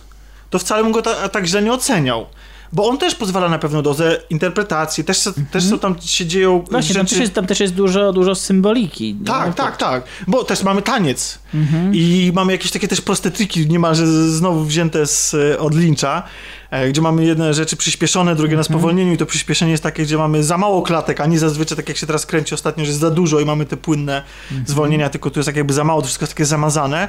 to 0.49 0.59
wcale 0.59 0.83
bym 0.83 0.91
go 0.91 1.01
ta, 1.01 1.29
tak 1.29 1.45
źle 1.45 1.61
nie 1.61 1.73
oceniał. 1.73 2.25
Bo 2.73 2.87
on 2.89 2.97
też 2.97 3.15
pozwala 3.15 3.49
na 3.49 3.59
pewną 3.59 3.81
dozę 3.81 4.17
interpretacji, 4.29 5.03
też, 5.03 5.29
też 5.51 5.63
są 5.63 5.79
tam 5.79 5.95
się 6.01 6.25
dzieją 6.25 6.63
Właśnie, 6.71 6.95
tam 6.95 7.03
rzeczy... 7.03 7.15
też 7.15 7.21
jest, 7.21 7.33
tam 7.33 7.47
też 7.47 7.59
jest 7.59 7.73
dużo, 7.73 8.13
dużo 8.13 8.35
symboliki. 8.35 9.15
no. 9.19 9.25
Tak, 9.33 9.55
tak, 9.55 9.77
tak. 9.77 10.03
Bo 10.27 10.43
też 10.43 10.63
mamy 10.63 10.81
taniec. 10.81 11.39
Mhm. 11.53 11.91
I 11.95 12.31
mamy 12.35 12.51
jakieś 12.51 12.71
takie 12.71 12.87
też 12.87 13.01
proste 13.01 13.31
triki, 13.31 13.67
niemalże 13.67 14.07
znowu 14.31 14.63
wzięte 14.63 15.07
z, 15.07 15.33
e, 15.33 15.59
od 15.59 15.75
Lyncha, 15.75 16.23
e, 16.71 16.89
gdzie 16.89 17.01
mamy 17.01 17.25
jedne 17.25 17.53
rzeczy 17.53 17.75
przyspieszone, 17.77 18.35
drugie 18.35 18.53
Mhm. 18.53 18.59
na 18.59 18.63
spowolnieniu 18.63 19.13
i 19.13 19.17
to 19.17 19.25
przyspieszenie 19.25 19.71
jest 19.71 19.83
takie, 19.83 20.03
gdzie 20.03 20.17
mamy 20.17 20.43
za 20.43 20.57
mało 20.57 20.81
klatek, 20.81 21.21
a 21.21 21.25
nie 21.25 21.39
zazwyczaj 21.39 21.77
tak 21.77 21.87
jak 21.89 21.97
się 21.97 22.07
teraz 22.07 22.25
kręci 22.25 22.53
ostatnio, 22.55 22.85
że 22.85 22.89
jest 22.89 22.99
za 23.01 23.09
dużo 23.11 23.39
i 23.39 23.45
mamy 23.45 23.65
te 23.65 23.77
płynne 23.77 24.23
Mhm. 24.51 24.67
zwolnienia, 24.67 25.09
tylko 25.09 25.29
tu 25.29 25.39
jest 25.39 25.45
tak 25.47 25.55
jakby 25.55 25.73
za 25.73 25.83
mało, 25.83 26.01
to 26.01 26.05
wszystko 26.07 26.23
jest 26.23 26.33
takie 26.33 26.45
zamazane. 26.45 27.07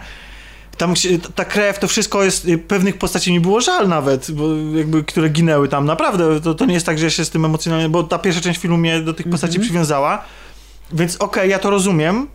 Tam 0.79 0.95
ta 1.35 1.45
krew, 1.45 1.79
to 1.79 1.89
wszystko 1.89 2.25
jest, 2.25 2.45
y, 2.45 2.59
pewnych 2.59 2.99
postaci 2.99 3.33
mi 3.33 3.41
było 3.41 3.61
żal 3.61 3.89
nawet, 3.89 4.31
bo 4.31 4.45
jakby, 4.75 5.05
które 5.05 5.29
ginęły 5.29 5.69
tam, 5.69 5.85
naprawdę, 5.85 6.41
to, 6.41 6.55
to 6.55 6.67
nie 6.67 6.75
jest 6.75 6.87
tak, 6.87 6.99
że 6.99 7.07
ja 7.07 7.11
się 7.11 7.25
z 7.25 7.31
tym 7.31 7.45
emocjonalnie, 7.45 7.89
bo 7.89 8.03
ta 8.03 8.19
pierwsza 8.19 8.41
część 8.41 8.61
filmu 8.61 8.77
mnie 8.77 9.01
do 9.01 9.15
tych 9.15 9.31
postaci 9.31 9.61
przywiązała, 9.61 10.25
więc 10.93 11.17
okej, 11.17 11.51
ja 11.51 11.59
to 11.59 11.71
rozumiem, 11.71 12.27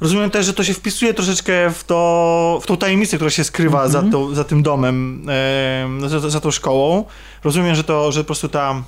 Rozumiem 0.00 0.30
też, 0.30 0.46
że 0.46 0.54
to 0.54 0.64
się 0.64 0.74
wpisuje 0.74 1.14
troszeczkę 1.14 1.70
w, 1.70 1.84
to, 1.84 2.60
w 2.62 2.66
tą 2.66 2.76
tajemnicę, 2.76 3.16
która 3.16 3.30
się 3.30 3.44
skrywa 3.44 3.88
za, 3.88 4.02
to, 4.02 4.34
za 4.34 4.44
tym 4.44 4.62
domem, 4.62 5.26
em, 5.84 6.08
za, 6.08 6.30
za 6.30 6.40
tą 6.40 6.50
szkołą. 6.50 7.04
Rozumiem, 7.44 7.74
że 7.74 7.84
to, 7.84 8.12
że 8.12 8.20
po 8.20 8.26
prostu 8.26 8.48
ta 8.48 8.82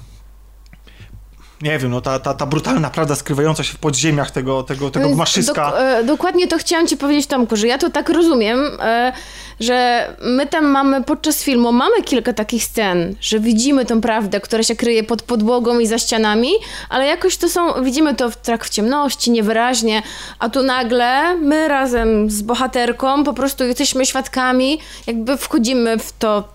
nie 1.65 1.79
wiem, 1.79 1.91
no 1.91 2.01
ta, 2.01 2.19
ta, 2.19 2.35
ta 2.35 2.47
brutalna 2.47 2.91
prawda 2.91 3.15
skrywająca 3.15 3.65
się 3.65 3.73
w 3.73 3.79
podziemiach 3.79 4.31
tego, 4.31 4.63
tego, 4.63 4.91
tego 4.91 5.05
Więc 5.07 5.17
gmaszyska. 5.17 5.71
dok- 5.71 5.79
e, 5.79 6.05
dokładnie 6.05 6.49
to 6.49 6.59
chciałam 6.59 6.87
ci 6.87 6.97
powiedzieć, 6.97 7.27
Tomku, 7.27 7.57
że 7.57 7.67
ja 7.67 7.79
to 7.79 7.91
tak 7.91 8.09
rozumiem, 8.09 8.59
e, 8.81 9.13
że 9.61 10.09
my 10.23 10.47
tam 10.47 10.65
mamy 10.67 11.05
podczas 11.05 11.43
filmu, 11.43 11.73
mamy 11.73 12.03
kilka 12.03 12.33
takich 12.33 12.65
scen, 12.65 13.15
że 13.21 13.41
widzimy 13.41 13.85
tą 13.85 14.01
prawdę, 14.01 14.41
która 14.41 14.63
się 14.63 14.77
kryje 14.77 15.03
pod 15.05 15.23
podłogą 15.23 15.79
i 15.79 15.87
za 15.87 15.99
ścianami, 15.99 16.51
ale 16.89 17.07
jakoś 17.07 17.37
to 17.37 17.49
są, 17.49 17.83
widzimy 17.85 18.15
to 18.15 18.31
w, 18.31 18.37
tak 18.37 18.65
w 18.65 18.69
ciemności, 18.71 19.31
niewyraźnie, 19.31 20.03
a 20.39 20.49
tu 20.49 20.63
nagle 20.63 21.37
my 21.37 21.69
razem 21.69 22.31
z 22.31 22.43
bohaterką 22.43 23.25
po 23.25 23.33
prostu 23.33 23.65
jesteśmy 23.65 24.07
świadkami, 24.07 24.79
jakby 25.07 25.37
wchodzimy 25.37 25.99
w 25.99 26.13
to 26.19 26.54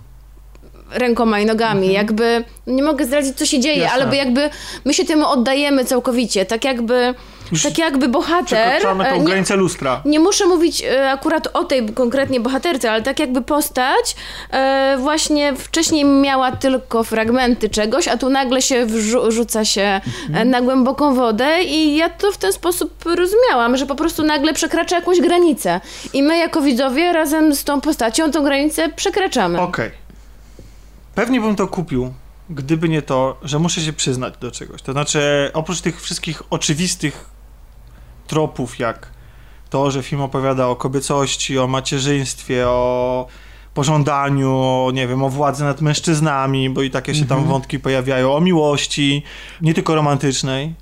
rękoma 0.91 1.39
i 1.39 1.45
nogami, 1.45 1.93
jakby, 1.93 2.43
nie 2.67 2.83
mogę 2.83 3.05
zdradzić 3.05 3.37
co 3.37 3.45
się 3.45 3.59
dzieje, 3.59 3.83
Mhm. 3.83 3.89
Jasne. 3.99 4.01
ale 4.01 4.09
by 4.11 4.15
jakby 4.17 4.49
my 4.85 4.93
się 4.93 5.05
temu 5.05 5.27
oddajemy 5.27 5.85
całkowicie, 5.85 6.45
tak 6.45 6.65
jakby, 6.65 7.13
tak 7.63 7.77
jakby 7.77 8.07
bohater... 8.07 8.45
Przekraczamy 8.45 9.07
e, 9.07 9.11
tą 9.13 9.17
nie- 9.19 9.25
granicę 9.25 9.55
lustra. 9.55 10.01
nie 10.05 10.19
muszę 10.19 10.45
mówić 10.45 10.83
e, 10.83 11.11
akurat 11.11 11.47
o 11.53 11.63
tej 11.63 11.85
konkretnie 11.89 12.39
bohaterce, 12.39 12.91
ale 12.91 13.01
tak 13.01 13.19
jakby 13.19 13.41
postać 13.41 14.15
e, 14.51 14.95
właśnie 14.99 15.53
wcześniej 15.55 16.05
miała 16.05 16.51
tylko 16.51 17.03
fragmenty 17.03 17.69
czegoś, 17.69 18.07
a 18.07 18.17
tu 18.17 18.29
nagle 18.29 18.61
się 18.61 18.87
rzuca 19.29 19.65
się 19.65 20.01
e, 20.33 20.45
na 20.45 20.61
głęboką 20.61 21.13
wodę 21.15 21.63
i 21.63 21.95
ja 21.95 22.09
to 22.09 22.31
w 22.31 22.37
ten 22.37 22.53
sposób 22.53 23.05
rozumiałam, 23.05 23.77
że 23.77 23.85
po 23.85 23.95
prostu 23.95 24.23
nagle 24.23 24.53
przekracza 24.53 24.95
jakąś 24.95 25.21
granicę. 25.21 25.81
I 26.13 26.23
my 26.23 26.37
jako 26.37 26.61
widzowie 26.61 27.13
razem 27.13 27.55
z 27.55 27.63
tą 27.63 27.81
postacią 27.81 28.31
tą 28.31 28.43
granicę 28.43 28.89
przekraczamy. 28.95 29.61
Okej. 29.61 29.91
Pewnie 31.19 31.41
bym 31.41 31.55
to 31.55 31.67
kupił, 31.67 32.13
gdyby 32.49 32.89
nie 32.89 33.01
to, 33.01 33.37
że 33.43 33.59
muszę 33.59 33.81
się 33.81 33.93
przyznać 33.93 34.33
do 34.37 34.51
czegoś. 34.51 34.81
To 34.81 34.91
znaczy, 34.91 35.51
oprócz 35.53 35.81
tych 35.81 36.01
wszystkich 36.01 36.43
oczywistych 36.49 37.29
tropów, 38.27 38.79
jak 38.79 39.11
to, 39.69 39.91
że 39.91 40.03
film 40.03 40.21
opowiada 40.21 40.67
o 40.67 40.75
kobiecości, 40.75 41.59
o 41.59 41.67
macierzyństwie, 41.67 42.67
o 42.67 43.27
pożądaniu, 43.73 44.51
o, 44.57 44.91
nie 44.93 45.07
wiem, 45.07 45.23
o 45.23 45.29
władzy 45.29 45.63
nad 45.63 45.81
mężczyznami, 45.81 46.69
bo 46.69 46.81
i 46.81 46.89
takie 46.89 47.15
się 47.15 47.25
tam 47.25 47.37
Mhm. 47.37 47.51
wątki 47.51 47.79
pojawiają, 47.79 48.33
o 48.33 48.41
miłości, 48.41 49.23
nie 49.61 49.73
tylko 49.73 49.95
romantycznej, 49.95 50.73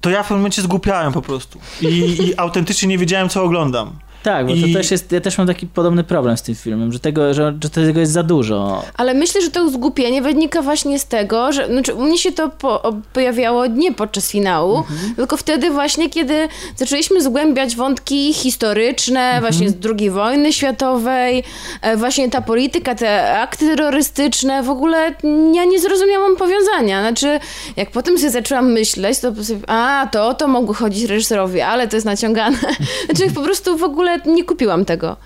to 0.00 0.10
ja 0.10 0.22
w 0.22 0.26
pewnym 0.26 0.38
momencie 0.38 0.62
zgłupiałem 0.62 1.12
po 1.12 1.22
prostu 1.22 1.58
i, 1.80 1.86
i 1.88 2.38
autentycznie 2.38 2.88
nie 2.88 2.98
wiedziałem, 2.98 3.28
co 3.28 3.44
oglądam. 3.44 3.98
Tak, 4.26 4.46
bo 4.46 4.54
I- 4.54 4.72
to 4.72 4.78
też 4.78 4.90
jest, 4.90 5.12
ja 5.12 5.20
też 5.20 5.38
mam 5.38 5.46
taki 5.46 5.66
podobny 5.66 6.04
problem 6.04 6.36
z 6.36 6.42
tym 6.42 6.54
filmem, 6.54 6.92
że 6.92 6.98
tego, 6.98 7.34
że, 7.34 7.54
że 7.62 7.70
tego 7.70 8.00
jest 8.00 8.12
za 8.12 8.22
dużo. 8.22 8.82
Ale 8.96 9.14
myślę, 9.14 9.42
że 9.42 9.50
to 9.50 9.70
zgubienie 9.70 10.22
wynika 10.22 10.62
właśnie 10.62 10.98
z 10.98 11.06
tego, 11.06 11.52
że 11.52 11.66
znaczy 11.66 11.94
u 11.94 12.02
mnie 12.02 12.18
się 12.18 12.32
to 12.32 12.48
po, 12.48 12.92
pojawiało 13.12 13.66
nie 13.66 13.92
podczas 13.92 14.30
finału, 14.30 14.82
tylko 15.16 15.36
wtedy 15.36 15.70
właśnie, 15.70 16.10
kiedy 16.10 16.48
zaczęliśmy 16.76 17.22
zgłębiać 17.22 17.76
wątki 17.76 18.34
historyczne, 18.34 19.36
właśnie 19.40 19.70
z 19.70 19.74
II 19.98 20.10
wojny 20.10 20.52
światowej, 20.52 21.42
e, 21.82 21.96
właśnie 21.96 22.30
ta 22.30 22.40
polityka, 22.40 22.94
te 22.94 23.40
akty 23.40 23.66
terrorystyczne, 23.66 24.62
w 24.62 24.70
ogóle 24.70 25.14
ja 25.54 25.64
nie 25.64 25.80
zrozumiałam 25.80 26.36
powiązania. 26.36 27.00
Znaczy, 27.00 27.40
jak 27.76 27.90
potem 27.90 28.18
sobie 28.18 28.30
zaczęłam 28.30 28.72
myśleć, 28.72 29.18
to 29.18 29.44
sobie, 29.44 29.60
a, 29.66 30.08
to 30.12 30.28
o 30.28 30.34
to 30.34 30.48
mogło 30.48 30.74
chodzić 30.74 31.04
reżyserowi, 31.04 31.60
ale 31.60 31.88
to 31.88 31.96
jest 31.96 32.06
naciągane. 32.06 32.58
Znaczy, 33.06 33.34
po 33.34 33.42
prostu 33.42 33.76
w 33.76 33.82
ogóle 33.82 34.15
nie 34.26 34.44
kupiłam 34.44 34.84
tego. 34.84 35.16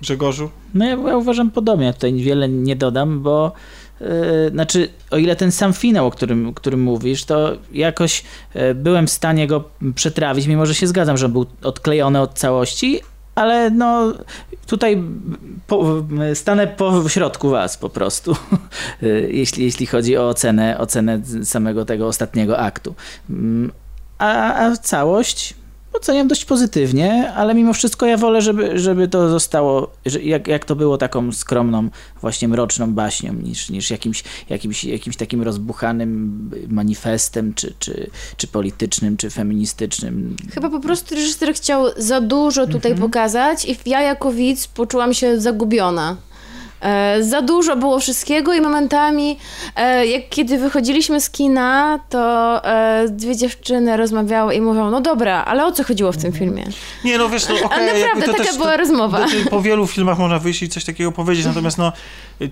Grzegorzu? 0.00 0.50
No 0.74 0.84
ja, 0.84 0.90
ja 0.90 1.16
uważam 1.16 1.50
podobnie, 1.50 1.86
ja 1.86 1.92
tutaj 1.92 2.14
wiele 2.14 2.48
nie 2.48 2.76
dodam, 2.76 3.20
bo 3.20 3.52
yy, 4.00 4.06
znaczy, 4.50 4.88
o 5.10 5.18
ile 5.18 5.36
ten 5.36 5.52
sam 5.52 5.72
finał, 5.72 6.06
o 6.06 6.10
którym, 6.10 6.48
o 6.48 6.52
którym 6.52 6.80
mówisz, 6.82 7.24
to 7.24 7.52
jakoś 7.72 8.24
yy, 8.54 8.74
byłem 8.74 9.06
w 9.06 9.10
stanie 9.10 9.46
go 9.46 9.64
przetrawić, 9.94 10.46
mimo 10.46 10.66
że 10.66 10.74
się 10.74 10.86
zgadzam, 10.86 11.16
że 11.16 11.26
on 11.26 11.32
był 11.32 11.46
odklejony 11.62 12.20
od 12.20 12.38
całości, 12.38 13.00
ale 13.34 13.70
no 13.70 14.12
tutaj 14.66 15.02
po, 15.66 16.04
stanę 16.34 16.66
po 16.66 17.08
środku 17.08 17.50
was 17.50 17.76
po 17.76 17.88
prostu, 17.88 18.36
jeśli, 19.28 19.64
jeśli 19.64 19.86
chodzi 19.86 20.16
o 20.16 20.28
ocenę, 20.28 20.78
ocenę 20.78 21.20
samego 21.44 21.84
tego 21.84 22.06
ostatniego 22.06 22.58
aktu. 22.58 22.94
Mm, 23.30 23.72
A, 24.18 24.54
a 24.54 24.76
całość 24.76 25.54
oceniam 25.92 26.28
dość 26.28 26.44
pozytywnie, 26.44 27.32
ale 27.32 27.54
mimo 27.54 27.72
wszystko 27.72 28.06
ja 28.06 28.16
wolę, 28.16 28.42
żeby, 28.42 28.78
żeby 28.78 29.08
to 29.08 29.28
zostało, 29.28 29.90
że 30.06 30.22
jak, 30.22 30.48
jak 30.48 30.64
to 30.64 30.76
było 30.76 30.98
taką 30.98 31.32
skromną, 31.32 31.88
właśnie 32.20 32.48
mroczną 32.48 32.94
baśnią, 32.94 33.32
niż, 33.32 33.70
niż 33.70 33.90
jakimś, 33.90 34.24
jakimś, 34.48 34.84
jakimś 34.84 35.16
takim 35.16 35.42
rozbuchanym 35.42 36.50
manifestem, 36.68 37.54
czy, 37.54 37.74
czy, 37.78 38.10
czy 38.36 38.46
politycznym, 38.46 39.16
czy 39.16 39.30
feministycznym. 39.30 40.36
Chyba 40.54 40.70
po 40.70 40.80
prostu 40.80 41.14
reżyser 41.14 41.54
chciał 41.54 41.84
za 41.96 42.20
dużo 42.20 42.66
tutaj 42.66 42.94
pokazać 42.94 43.64
i 43.64 43.76
ja 43.86 44.00
jako 44.00 44.32
widz 44.32 44.66
poczułam 44.66 45.14
się 45.14 45.40
zagubiona. 45.40 46.16
E, 46.80 47.22
za 47.22 47.42
dużo 47.42 47.76
było 47.76 48.00
wszystkiego 48.00 48.54
i 48.54 48.60
momentami, 48.60 49.38
e, 49.76 50.06
jak 50.06 50.28
kiedy 50.28 50.58
wychodziliśmy 50.58 51.20
z 51.20 51.30
kina, 51.30 52.00
to 52.08 52.64
e, 52.64 53.08
dwie 53.08 53.36
dziewczyny 53.36 53.96
rozmawiały 53.96 54.54
i 54.54 54.60
mówią, 54.60 54.90
no 54.90 55.00
dobra, 55.00 55.44
ale 55.44 55.66
o 55.66 55.72
co 55.72 55.84
chodziło 55.84 56.12
w 56.12 56.16
tym 56.16 56.32
filmie? 56.32 56.64
Nie, 57.04 57.18
no 57.18 57.28
wiesz, 57.28 57.48
no 57.48 57.54
okej. 57.54 57.90
A 57.90 57.92
naprawdę, 57.92 58.26
to 58.26 58.32
taka 58.32 58.44
też, 58.44 58.56
była 58.56 58.70
to, 58.70 58.76
rozmowa. 58.76 59.18
To, 59.18 59.26
to 59.44 59.50
po 59.50 59.62
wielu 59.62 59.86
filmach 59.86 60.18
można 60.18 60.38
wyjść 60.38 60.62
i 60.62 60.68
coś 60.68 60.84
takiego 60.84 61.12
powiedzieć, 61.12 61.46
natomiast 61.46 61.78
no, 61.78 61.92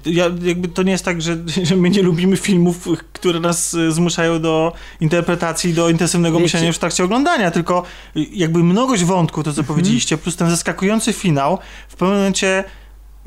ja, 0.07 0.25
jakby 0.43 0.69
to 0.69 0.83
nie 0.83 0.93
jest 0.93 1.05
tak, 1.05 1.23
że, 1.23 1.37
że 1.63 1.77
my 1.77 1.91
nie 1.91 2.03
lubimy 2.03 2.37
filmów, 2.37 2.89
które 3.13 3.41
nas 3.41 3.75
y, 3.75 3.93
zmuszają 3.93 4.41
do 4.41 4.73
interpretacji, 5.01 5.75
do 5.75 5.89
intensywnego 5.89 6.37
Wiecie- 6.39 6.43
myślenia 6.43 6.67
już 6.67 6.77
w 6.77 6.81
trakcie 6.81 7.05
oglądania, 7.05 7.51
tylko 7.51 7.83
y, 8.17 8.27
jakby 8.33 8.59
mnogość 8.59 9.05
wątków, 9.05 9.45
to 9.45 9.53
co 9.53 9.65
powiedzieliście, 9.65 10.19
plus 10.19 10.37
ten 10.37 10.51
zaskakujący 10.51 11.13
finał, 11.13 11.59
w 11.89 11.97
pewnym 11.97 12.19
momencie 12.19 12.65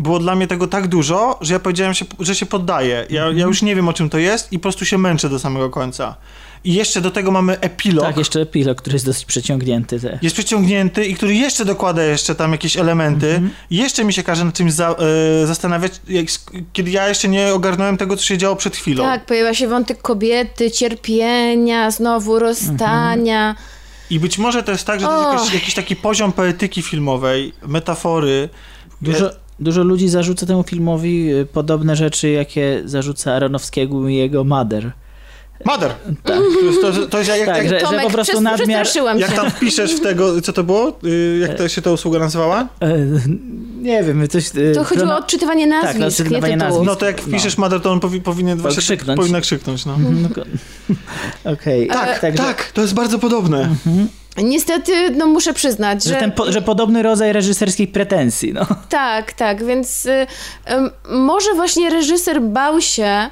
było 0.02 0.20
dla 0.20 0.36
mnie 0.36 0.48
tego 0.48 0.68
tak 0.68 0.88
dużo, 0.88 1.38
że 1.42 1.54
ja 1.54 1.60
powiedziałem, 1.60 1.94
się, 1.94 2.06
że 2.20 2.36
się 2.36 2.46
poddaję. 2.46 3.06
Ja, 3.10 3.26
ja 3.26 3.46
już 3.46 3.62
nie 3.62 3.76
wiem, 3.76 3.88
o 3.88 3.94
czym 3.94 4.10
to 4.10 4.18
jest 4.18 4.54
i 4.54 4.60
po 4.60 4.64
prostu 4.64 4.86
się 4.86 4.98
męczę 4.98 5.30
do 5.30 5.40
samego 5.40 5.70
końca. 5.70 6.16
I 6.64 6.74
jeszcze 6.74 7.02
do 7.02 7.12
tego 7.12 7.32
mamy 7.32 7.60
epilog. 7.60 8.06
Tak, 8.06 8.18
jeszcze 8.18 8.42
epilog, 8.42 8.78
który 8.78 8.96
jest 8.96 9.06
dosyć 9.06 9.26
przeciągnięty. 9.26 10.00
Te. 10.00 10.20
jest 10.22 10.36
przeciągnięty 10.36 11.06
i 11.06 11.16
który 11.16 11.36
jeszcze 11.36 11.66
dokłada 11.66 12.04
jeszcze 12.04 12.36
tam 12.36 12.52
jakieś 12.52 12.78
elementy. 12.78 13.28
Mhm. 13.28 13.52
I 13.70 13.78
jeszcze 13.78 14.04
mi 14.04 14.14
się 14.14 14.24
każe 14.24 14.46
nad 14.46 14.56
czymś 14.56 14.74
za, 14.74 14.96
e, 15.44 15.48
zastanawiać, 15.48 16.02
jak, 16.08 16.26
kiedy 16.74 16.92
ja 16.92 17.08
jeszcze 17.08 17.28
nie 17.28 17.54
ogarnąłem 17.54 17.98
tego, 17.98 18.18
co 18.18 18.24
się 18.24 18.38
działo 18.38 18.56
przed 18.56 18.76
chwilą. 18.76 19.04
Tak, 19.04 19.26
pojawia 19.26 19.54
się 19.54 19.68
wątek 19.68 20.02
kobiety, 20.02 20.72
cierpienia, 20.72 21.92
znowu 21.92 22.40
rozstania. 22.40 23.56
I 24.10 24.20
być 24.20 24.38
może 24.38 24.64
to 24.64 24.72
jest 24.72 24.86
tak, 24.86 25.00
że 25.00 25.06
to 25.06 25.34
jest 25.34 25.36
jakiś, 25.36 25.54
jakiś 25.54 25.74
taki 25.74 25.96
poziom 25.96 26.32
poetyki 26.32 26.82
filmowej, 26.82 27.54
metafory. 27.68 28.50
Dużo, 29.02 29.30
dużo 29.62 29.84
ludzi 29.84 30.10
zarzuca 30.10 30.46
temu 30.46 30.64
filmowi 30.64 31.34
y, 31.34 31.46
podobne 31.46 31.96
rzeczy, 31.96 32.30
jakie 32.30 32.82
zarzuca 32.86 33.34
Aronowskiemu 33.34 34.08
i 34.08 34.16
jego 34.16 34.44
Mother. 34.44 34.92
Mother! 35.66 35.92
Tak. 36.24 36.38
To 36.60 36.66
jest, 36.66 36.82
to, 36.82 37.08
to 37.08 37.18
jest 37.18 37.30
jak, 37.30 37.46
Tak, 37.46 37.58
jak, 37.58 37.70
że, 37.70 37.80
że 37.80 37.86
Tomek, 37.86 38.04
po 38.04 38.10
prostu 38.10 38.42
nadmiar... 38.42 38.88
jak 39.18 39.32
tam 39.34 39.52
wpiszesz 39.52 39.96
w 39.96 40.00
tego, 40.00 40.42
co 40.42 40.54
to 40.54 40.64
było? 40.64 40.98
Y, 41.04 41.38
Jak 41.42 41.58
to 41.58 41.70
się 41.70 41.82
ta 41.82 41.92
usługa 41.92 42.20
nazywała? 42.20 42.68
E, 42.80 42.98
Nie 43.82 44.04
wiem, 44.04 44.28
coś... 44.28 44.46
e, 44.48 44.72
To 44.74 44.84
chodziło 44.84 45.06
o 45.06 45.10
chrono- 45.10 45.18
odczytywanie 45.18 45.68
nazwisk, 45.68 46.00
nie 46.00 46.06
odczytywanie 46.08 46.58
nazwisk. 46.58 46.86
No 46.86 46.96
to 46.96 47.06
jak 47.06 47.22
wpiszesz 47.22 47.58
Mother, 47.58 47.82
to 47.82 47.92
on 47.92 48.00
powi, 48.00 48.22
powinien 48.22 48.60
właśnie 48.60 48.82
krzyknąć. 48.82 49.18
powinna 49.20 49.42
krzyknąć. 49.42 49.86
No. 49.86 49.98
No, 50.22 50.30
ko- 50.30 50.42
Okej. 51.54 51.88
Tak, 51.88 52.20
Także- 52.20 52.44
tak, 52.44 52.72
to 52.72 52.82
jest 52.82 52.94
bardzo 52.94 53.20
podobne. 53.20 53.70
Niestety, 54.38 55.10
no 55.10 55.28
muszę 55.28 55.54
przyznać, 55.54 56.04
Że, 56.04 56.10
że... 56.10 56.16
ten 56.16 56.32
po, 56.32 56.52
że 56.52 56.62
podobny 56.62 57.04
rodzaj 57.04 57.34
reżyserskiej 57.34 57.88
pretensji, 57.88 58.54
no. 58.54 58.66
Tak, 58.90 59.34
tak, 59.34 59.66
więc 59.66 60.06
y, 60.06 60.28
ym, 60.72 60.90
może 61.10 61.54
właśnie 61.54 61.90
reżyser 61.90 62.42
bał 62.42 62.82
się, 62.82 63.30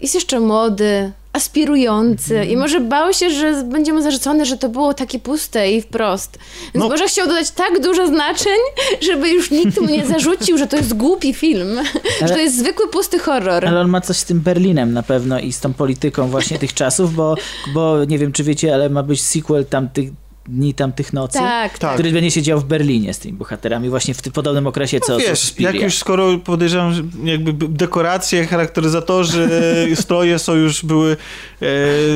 jest 0.00 0.14
jeszcze 0.14 0.40
młody, 0.40 1.12
aspirujący 1.32 2.34
Mhm. 2.34 2.50
i 2.50 2.56
może 2.56 2.80
bał 2.80 3.12
się, 3.12 3.30
że 3.30 3.62
będzie 3.64 3.92
mu 3.92 4.02
zarzucone, 4.02 4.46
że 4.46 4.56
to 4.56 4.68
było 4.68 4.94
takie 4.94 5.18
puste 5.18 5.72
i 5.72 5.82
wprost. 5.82 6.38
Więc 6.74 6.84
No. 6.84 6.88
może 6.88 7.06
chciał 7.06 7.26
dodać 7.26 7.50
tak 7.50 7.82
dużo 7.82 8.06
znaczeń, 8.06 8.56
żeby 9.00 9.28
już 9.30 9.50
nikt 9.50 9.80
mu 9.80 9.86
nie 9.88 10.06
zarzucił, 10.06 10.58
że 10.58 10.66
to 10.66 10.76
jest 10.76 10.94
głupi 10.94 11.34
film, 11.34 11.78
że 12.28 12.34
to 12.34 12.38
jest 12.38 12.58
zwykły 12.58 12.88
pusty 12.88 13.18
horror. 13.18 13.66
Ale 13.66 13.80
on 13.80 13.88
ma 13.88 14.00
coś 14.00 14.16
z 14.16 14.24
tym 14.24 14.40
Berlinem 14.40 14.92
na 14.92 15.02
pewno 15.02 15.38
i 15.40 15.52
z 15.52 15.60
tą 15.60 15.74
polityką 15.74 16.28
właśnie 16.28 16.58
tych 16.58 16.74
czasów, 16.74 17.14
bo, 17.14 17.34
bo 17.74 18.04
nie 18.04 18.18
wiem, 18.18 18.32
czy 18.32 18.44
wiecie, 18.44 18.74
ale 18.74 18.88
ma 18.88 19.02
być 19.02 19.22
sequel 19.22 19.66
tamtych 19.66 20.08
dni, 20.48 20.74
tamtych 20.74 21.12
nocy. 21.12 21.38
Tak, 21.38 21.78
Tak. 21.78 21.94
Który 21.94 22.12
będzie 22.12 22.30
się 22.30 22.42
dział 22.42 22.60
w 22.60 22.64
Berlinie 22.64 23.14
z 23.14 23.18
tymi 23.18 23.34
bohaterami 23.38 23.88
właśnie 23.90 24.14
w 24.14 24.22
tym 24.22 24.32
podobnym 24.32 24.66
okresie, 24.66 25.00
co, 25.00 25.06
co 25.06 25.12
No 25.12 25.18
Wiesz, 25.18 25.38
Suspiria. 25.38 25.70
jak 25.72 25.82
już 25.82 25.98
skoro 25.98 26.38
podejrzewam, 26.38 26.94
że 26.94 27.02
jakby 27.24 27.52
dekoracje, 27.68 28.46
charakteryzatorzy, 28.46 29.48
stroje 30.02 30.38
są 30.38 30.54
już 30.54 30.84
były 30.84 31.16
e, 31.62 31.66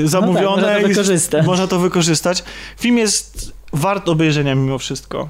zamówione 0.09 0.47
można 0.51 0.73
to 0.75 0.79
i 0.81 0.83
s- 0.83 0.89
wykorzystać. 0.89 1.47
można 1.47 1.67
to 1.67 1.79
wykorzystać. 1.79 2.45
Film 2.79 2.99
jest 2.99 3.53
wart 3.73 4.09
obejrzenia 4.09 4.55
mimo 4.55 4.79
wszystko. 4.79 5.29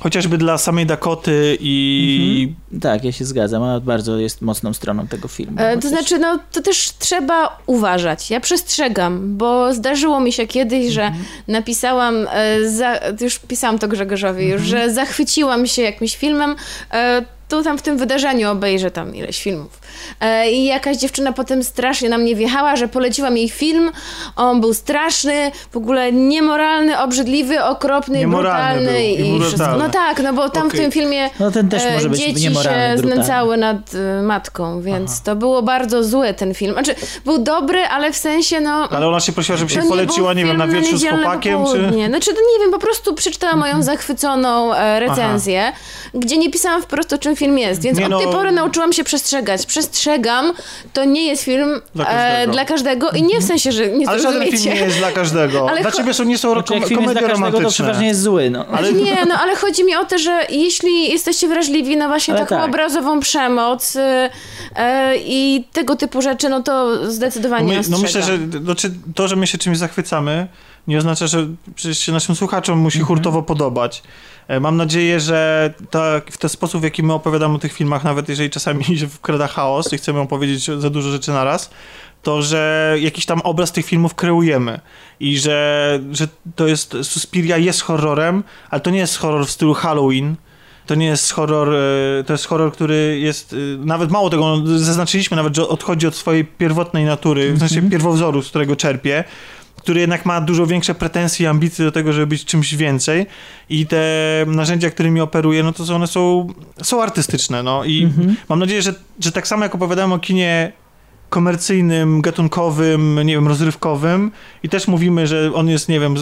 Chociażby 0.00 0.38
dla 0.38 0.58
samej 0.58 0.86
Dakoty 0.86 1.56
i 1.60 2.52
Tak, 2.82 3.04
ja 3.04 3.12
się 3.12 3.24
zgadzam. 3.24 3.62
Ona 3.62 3.80
bardzo 3.80 4.18
jest 4.18 4.42
mocną 4.42 4.72
stroną 4.72 5.06
tego 5.06 5.28
filmu. 5.28 5.56
E, 5.60 5.68
To 5.70 5.74
Chociaż- 5.76 5.90
znaczy, 5.90 6.18
no 6.18 6.38
to 6.52 6.62
też 6.62 6.90
trzeba 6.98 7.58
uważać. 7.66 8.30
Ja 8.30 8.40
przestrzegam, 8.40 9.36
bo 9.36 9.74
zdarzyło 9.74 10.20
mi 10.20 10.32
się 10.32 10.46
kiedyś, 10.46 10.92
że 10.92 11.12
napisałam, 11.48 12.26
e, 12.32 12.70
za, 12.70 13.00
już 13.20 13.38
pisałam 13.38 13.78
to 13.78 13.88
Grzegorzowi 13.88 14.48
już, 14.48 14.62
że 14.62 14.92
zachwyciłam 14.94 15.66
się 15.66 15.82
jakimś 15.82 16.16
filmem, 16.16 16.56
e, 16.92 17.24
to 17.48 17.62
tam 17.62 17.78
w 17.78 17.82
tym 17.82 17.96
wydarzeniu 17.96 18.50
obejrzę 18.50 18.90
tam 18.90 19.14
ileś 19.14 19.42
filmów. 19.42 19.80
E, 20.20 20.50
I 20.50 20.64
jakaś 20.64 20.96
dziewczyna 20.96 21.32
potem 21.32 21.64
strasznie 21.64 22.08
na 22.08 22.18
mnie 22.18 22.34
wjechała, 22.34 22.76
że 22.76 22.88
poleciłam 22.88 23.36
jej 23.36 23.48
film, 23.48 23.90
on 24.36 24.60
był 24.60 24.74
straszny, 24.74 25.50
w 25.72 25.76
ogóle 25.76 26.12
niemoralny, 26.12 26.98
obrzydliwy, 26.98 27.64
okropny, 27.64 28.18
Niemoralny 28.18 28.80
brutalny 28.80 29.16
był 29.16 29.36
i 29.36 29.38
i 29.38 29.40
wszystko. 29.40 29.76
No 29.78 29.88
tak, 29.88 30.22
no 30.22 30.32
bo 30.32 30.48
tam 30.48 30.62
w 30.62 30.66
Okej. 30.66 30.80
tym 30.80 30.90
filmie 30.90 31.30
No 31.40 31.50
ten 31.50 31.68
też 31.68 31.82
e, 31.84 31.94
może 31.94 32.08
być 32.10 32.20
dzieci 32.20 32.42
się 32.42 32.50
brutalny. 32.50 32.98
znęcały 32.98 33.56
nad 33.56 33.76
e, 33.94 34.22
matką, 34.22 34.80
więc 34.80 35.22
to 35.22 35.36
było 35.36 35.62
bardzo 35.62 36.04
zły 36.04 36.34
ten 36.34 36.54
film. 36.54 36.72
Znaczy, 36.72 36.94
był 37.24 37.38
dobry, 37.38 37.80
ale 37.84 38.12
w 38.12 38.16
sensie, 38.16 38.60
no... 38.60 38.88
Ale 38.90 39.08
ona 39.08 39.20
się 39.20 39.32
prosiła, 39.32 39.58
żeby 39.58 39.70
się 39.70 39.82
poleciła, 39.82 40.34
był 40.34 40.38
nie 40.38 40.44
wiem, 40.44 40.56
na 40.56 40.66
wieczór 40.66 40.98
z 40.98 41.04
chłopakiem, 41.06 41.64
czy... 41.64 41.72
popołudnie. 41.72 42.08
Znaczy, 42.08 42.34
to 42.34 42.40
nie 42.40 42.64
wiem, 42.64 42.70
po 42.70 42.78
prostu 42.78 43.14
przeczytałam 43.14 43.58
moją 43.58 43.82
zachwyconą 43.82 44.74
e, 44.74 45.00
recenzję, 45.00 45.72
gdzie 46.14 46.36
nie 46.36 46.50
pisałam 46.50 46.82
wprost 46.82 47.12
o 47.12 47.18
czym 47.18 47.36
film 47.38 47.58
jest, 47.58 47.82
więc 47.82 47.98
Nie 47.98 48.04
od 48.04 48.10
no- 48.10 48.18
tej 48.18 48.28
pory 48.32 48.52
nauczyłam 48.52 48.92
się 48.92 49.04
przestrzegać. 49.04 49.66
Przestrzegam, 49.66 50.52
to 50.92 51.04
nie 51.04 51.26
jest 51.26 51.42
film 51.42 51.80
Dla 51.94 52.04
e, 52.04 52.06
każdego. 52.14 52.52
dla 52.52 52.64
każdego 52.64 53.10
i 53.10 53.22
nie 53.22 53.40
w 53.40 53.44
sensie, 53.44 53.72
że 53.72 53.88
nie 53.88 54.08
Ale 54.08 54.20
żaden 54.20 54.50
film 54.50 54.62
nie 54.64 54.80
jest 54.80 54.98
dla 54.98 55.12
każdego. 55.12 55.68
Ale 55.70 55.80
dla 55.82 55.90
ciebie 55.92 56.14
są, 56.14 56.24
nie 56.24 56.38
są 56.38 56.52
Znaczy, 56.52 56.68
kom- 56.72 56.80
komedie 56.82 57.04
każdego, 57.06 57.26
to 57.26 57.32
romantyczne. 57.32 57.70
przeważnie 57.70 58.06
jest 58.06 58.22
zły, 58.22 58.50
no. 58.50 58.66
Ale 58.66 58.92
Nie, 58.92 59.24
no 59.28 59.34
ale 59.34 59.56
chodzi 59.56 59.84
mi 59.84 59.96
o 59.96 60.04
to, 60.04 60.18
że 60.18 60.46
jeśli 60.50 61.10
jesteście 61.10 61.48
wrażliwi 61.48 61.96
na 61.96 62.08
właśnie 62.08 62.34
Ale 62.34 62.42
taką 62.46 62.56
tak. 62.56 62.68
obrazową 62.68 63.20
przemoc 63.20 63.96
y, 63.96 64.00
e, 64.76 65.16
i 65.16 65.64
tego 65.72 65.96
typu 65.96 66.22
rzeczy, 66.22 66.48
no 66.48 66.62
to 66.62 67.06
zdecydowanie 67.10 67.76
My, 67.76 67.80
no 67.90 67.98
myślę, 67.98 68.22
że 68.22 68.38
to, 69.14 69.28
że 69.28 69.36
my 69.36 69.46
się 69.46 69.58
czymś 69.58 69.78
zachwycamy, 69.78 70.48
nie 70.88 70.98
oznacza, 70.98 71.26
że 71.26 71.46
przecież 71.74 71.98
się 71.98 72.12
naszym 72.12 72.34
słuchaczom 72.34 72.78
musi 72.78 73.00
hurtowo 73.00 73.42
podobać. 73.42 74.02
E, 74.48 74.60
Mam 74.60 74.76
nadzieję, 74.76 75.20
że 75.20 75.74
ta, 75.90 76.20
w 76.30 76.38
ten 76.38 76.50
sposób, 76.50 76.80
w 76.80 76.84
jaki 76.84 77.02
my 77.02 77.12
opowiadamy 77.12 77.54
o 77.54 77.58
tych 77.58 77.72
filmach, 77.72 78.04
nawet 78.04 78.28
jeżeli 78.28 78.50
czasami 78.50 78.84
się 78.98 79.08
wkrada 79.08 79.46
chaos 79.46 79.92
i 79.92 79.96
chcemy 79.96 80.20
opowiedzieć 80.20 80.64
za 80.78 80.90
dużo 80.90 81.10
rzeczy 81.10 81.30
naraz, 81.30 81.70
to 82.22 82.42
że 82.42 82.94
jakiś 83.00 83.26
tam 83.26 83.40
obraz 83.40 83.72
tych 83.72 83.86
filmów 83.86 84.14
kreujemy 84.14 84.80
i 85.20 85.38
że, 85.38 86.00
że 86.12 86.28
to 86.56 86.66
jest, 86.66 86.96
Suspiria 87.02 87.56
jest 87.56 87.80
horrorem, 87.80 88.44
ale 88.70 88.80
to 88.80 88.90
nie 88.90 88.98
jest 88.98 89.18
horror 89.18 89.46
w 89.46 89.50
stylu 89.50 89.74
Halloween, 89.74 90.36
to 90.86 90.94
nie 90.94 91.06
jest 91.06 91.32
horror, 91.32 91.74
e, 91.74 92.24
to 92.24 92.32
jest 92.32 92.46
horror, 92.46 92.72
który 92.72 93.18
jest, 93.20 93.52
e, 93.52 93.56
nawet 93.86 94.10
mało 94.10 94.30
tego, 94.30 94.56
zaznaczyliśmy 94.78 95.36
nawet, 95.36 95.56
że 95.56 95.68
odchodzi 95.68 96.06
od 96.06 96.16
swojej 96.16 96.44
pierwotnej 96.44 97.04
natury, 97.04 97.52
w 97.52 97.58
sensie 97.58 97.90
pierwowzoru, 97.90 98.42
z 98.42 98.48
którego 98.48 98.76
czerpie, 98.76 99.24
który 99.88 100.00
jednak 100.00 100.26
ma 100.26 100.40
dużo 100.40 100.66
większe 100.66 100.94
pretensje 100.94 101.44
i 101.44 101.46
ambicje 101.46 101.84
do 101.84 101.92
tego, 101.92 102.12
żeby 102.12 102.26
być 102.26 102.44
czymś 102.44 102.74
więcej. 102.74 103.26
I 103.68 103.86
te 103.86 104.04
narzędzia, 104.46 104.90
którymi 104.90 105.20
operuje, 105.20 105.62
no 105.62 105.72
to 105.72 105.94
one 105.94 106.06
są, 106.06 106.46
są 106.82 107.02
artystyczne, 107.02 107.62
no. 107.62 107.84
I 107.84 108.08
mam 108.48 108.58
nadzieję, 108.58 108.82
że, 108.82 108.94
że 109.20 109.32
tak 109.32 109.48
samo 109.48 109.62
jak 109.62 109.74
opowiadałem 109.74 110.12
o 110.12 110.18
kinie 110.18 110.72
komercyjnym, 111.28 112.20
gatunkowym, 112.20 113.20
nie 113.24 113.34
wiem, 113.34 113.48
rozrywkowym 113.48 114.32
i 114.62 114.68
też 114.68 114.88
mówimy, 114.88 115.26
że 115.26 115.50
on 115.54 115.68
jest, 115.68 115.88
nie 115.88 116.00
wiem, 116.00 116.14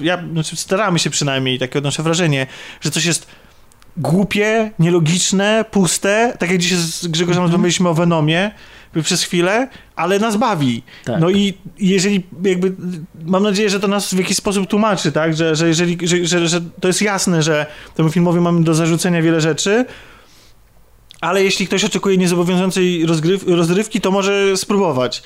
ja, 0.00 0.22
znaczy 0.32 0.56
staramy 0.56 0.98
się 0.98 1.10
przynajmniej, 1.10 1.58
takie 1.58 1.78
odnoszę 1.78 2.02
wrażenie, 2.02 2.46
że 2.80 2.90
coś 2.90 3.04
jest 3.04 3.26
głupie, 3.96 4.70
nielogiczne, 4.78 5.64
puste, 5.70 6.36
tak 6.38 6.50
jak 6.50 6.58
dzisiaj 6.58 6.78
z 6.78 7.06
Grzegorzem 7.06 7.42
rozmawialiśmy 7.42 7.88
o 7.88 7.94
Venomie 7.94 8.50
przez 9.02 9.22
chwilę, 9.22 9.68
ale 9.96 10.18
nas 10.18 10.36
bawi. 10.36 10.82
Tak. 11.04 11.20
No 11.20 11.30
i 11.30 11.54
jeżeli 11.78 12.22
jakby, 12.42 12.72
mam 13.24 13.42
nadzieję, 13.42 13.70
że 13.70 13.80
to 13.80 13.88
nas 13.88 14.14
w 14.14 14.18
jakiś 14.18 14.36
sposób 14.36 14.66
tłumaczy, 14.66 15.12
tak, 15.12 15.36
że, 15.36 15.56
że 15.56 15.68
jeżeli, 15.68 16.08
że, 16.08 16.26
że, 16.26 16.48
że 16.48 16.60
to 16.80 16.88
jest 16.88 17.02
jasne, 17.02 17.42
że 17.42 17.66
temu 17.94 18.10
filmowi 18.10 18.40
mamy 18.40 18.64
do 18.64 18.74
zarzucenia 18.74 19.22
wiele 19.22 19.40
rzeczy, 19.40 19.84
ale 21.20 21.44
jeśli 21.44 21.66
ktoś 21.66 21.84
oczekuje 21.84 22.16
niezobowiązującej 22.18 23.06
rozgryw, 23.06 23.44
rozrywki, 23.46 24.00
to 24.00 24.10
może 24.10 24.56
spróbować. 24.56 25.22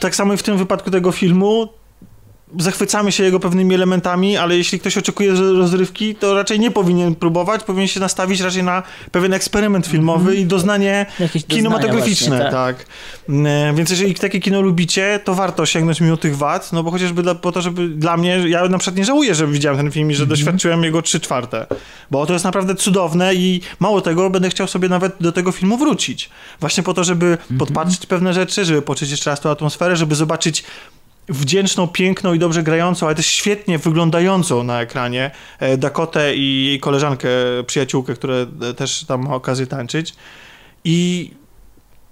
Tak 0.00 0.16
samo 0.16 0.34
i 0.34 0.36
w 0.36 0.42
tym 0.42 0.58
wypadku 0.58 0.90
tego 0.90 1.12
filmu. 1.12 1.68
Zachwycamy 2.58 3.12
się 3.12 3.24
jego 3.24 3.40
pewnymi 3.40 3.74
elementami, 3.74 4.36
ale 4.36 4.56
jeśli 4.56 4.80
ktoś 4.80 4.98
oczekuje 4.98 5.32
rozrywki, 5.32 6.14
to 6.14 6.34
raczej 6.34 6.60
nie 6.60 6.70
powinien 6.70 7.14
próbować, 7.14 7.64
powinien 7.64 7.88
się 7.88 8.00
nastawić 8.00 8.40
raczej 8.40 8.62
na 8.62 8.82
pewien 9.12 9.34
eksperyment 9.34 9.86
filmowy 9.86 10.36
i 10.36 10.46
doznanie 10.46 11.06
Jakieś 11.20 11.44
kinematograficzne, 11.44 12.28
właśnie, 12.28 12.50
tak. 12.50 12.76
tak. 12.76 12.86
E, 13.46 13.72
Więc 13.74 13.90
jeżeli 13.90 14.14
takie 14.14 14.40
kino 14.40 14.60
lubicie, 14.60 15.20
to 15.24 15.34
warto 15.34 15.66
sięgnąć 15.66 16.00
mimo 16.00 16.16
tych 16.16 16.36
wad, 16.36 16.72
no 16.72 16.82
bo 16.82 16.90
chociażby 16.90 17.22
dla, 17.22 17.34
po 17.34 17.52
to, 17.52 17.62
żeby 17.62 17.88
dla 17.88 18.16
mnie, 18.16 18.42
ja 18.48 18.68
na 18.68 18.78
przykład 18.78 18.96
nie 18.96 19.04
żałuję, 19.04 19.34
że 19.34 19.46
widziałem 19.46 19.78
ten 19.78 19.90
film 19.90 20.10
i 20.10 20.14
że 20.14 20.26
doświadczyłem 20.26 20.84
jego 20.84 21.02
3 21.02 21.20
czwarte, 21.20 21.66
bo 22.10 22.26
to 22.26 22.32
jest 22.32 22.44
naprawdę 22.44 22.74
cudowne 22.74 23.34
i 23.34 23.60
mało 23.80 24.00
tego, 24.00 24.30
będę 24.30 24.50
chciał 24.50 24.66
sobie 24.66 24.88
nawet 24.88 25.12
do 25.20 25.32
tego 25.32 25.52
filmu 25.52 25.76
wrócić. 25.76 26.30
Właśnie 26.60 26.82
po 26.82 26.94
to, 26.94 27.04
żeby 27.04 27.38
podpatrzeć 27.58 28.06
pewne 28.06 28.34
rzeczy, 28.34 28.64
żeby 28.64 28.82
poczuć 28.82 29.10
jeszcze 29.10 29.30
raz 29.30 29.40
tą 29.40 29.50
atmosferę, 29.50 29.96
żeby 29.96 30.14
zobaczyć 30.14 30.64
wdzięczną, 31.28 31.88
piękną 31.88 32.34
i 32.34 32.38
dobrze 32.38 32.62
grającą, 32.62 33.06
ale 33.06 33.14
też 33.14 33.26
świetnie 33.26 33.78
wyglądającą 33.78 34.62
na 34.62 34.80
ekranie 34.80 35.30
e, 35.58 35.76
Dakotę 35.76 36.34
i 36.34 36.64
jej 36.64 36.80
koleżankę, 36.80 37.28
przyjaciółkę, 37.66 38.14
które 38.14 38.46
e, 38.70 38.74
też 38.74 39.04
tam 39.04 39.24
ma 39.28 39.34
okazję 39.34 39.66
tańczyć. 39.66 40.14
I 40.84 41.30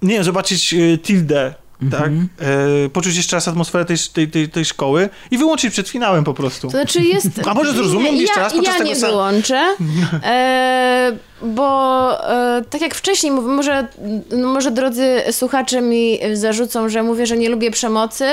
nie 0.02 0.24
zobaczyć 0.24 0.74
e, 0.74 0.98
Tildę, 0.98 1.54
tak? 1.90 2.10
E, 2.40 2.88
poczuć 2.88 3.16
jeszcze 3.16 3.36
raz 3.36 3.48
atmosferę 3.48 3.84
tej, 3.84 3.96
tej, 4.12 4.28
tej, 4.28 4.48
tej 4.48 4.64
szkoły 4.64 5.08
i 5.30 5.38
wyłączyć 5.38 5.72
przed 5.72 5.88
finałem 5.88 6.24
po 6.24 6.34
prostu. 6.34 6.66
To 6.66 6.70
znaczy 6.70 7.02
jest... 7.02 7.28
A 7.46 7.54
może 7.54 7.72
zrozumiem 7.72 8.14
Nie, 8.14 8.20
jeszcze 8.20 8.40
ja, 8.40 8.44
raz 8.44 8.52
podczas 8.52 8.74
Ja 8.74 8.78
tego 8.78 8.90
nie 8.90 8.96
sa- 8.96 9.06
wyłączę, 9.06 9.60
e, 10.24 11.16
bo 11.42 12.30
e, 12.30 12.62
tak 12.70 12.80
jak 12.80 12.94
wcześniej 12.94 13.32
może, 13.32 13.88
no 14.30 14.48
może 14.48 14.70
drodzy 14.70 15.22
słuchacze 15.30 15.80
mi 15.80 16.18
zarzucą, 16.32 16.88
że 16.88 17.02
mówię, 17.02 17.26
że 17.26 17.36
nie 17.36 17.48
lubię 17.48 17.70
przemocy, 17.70 18.24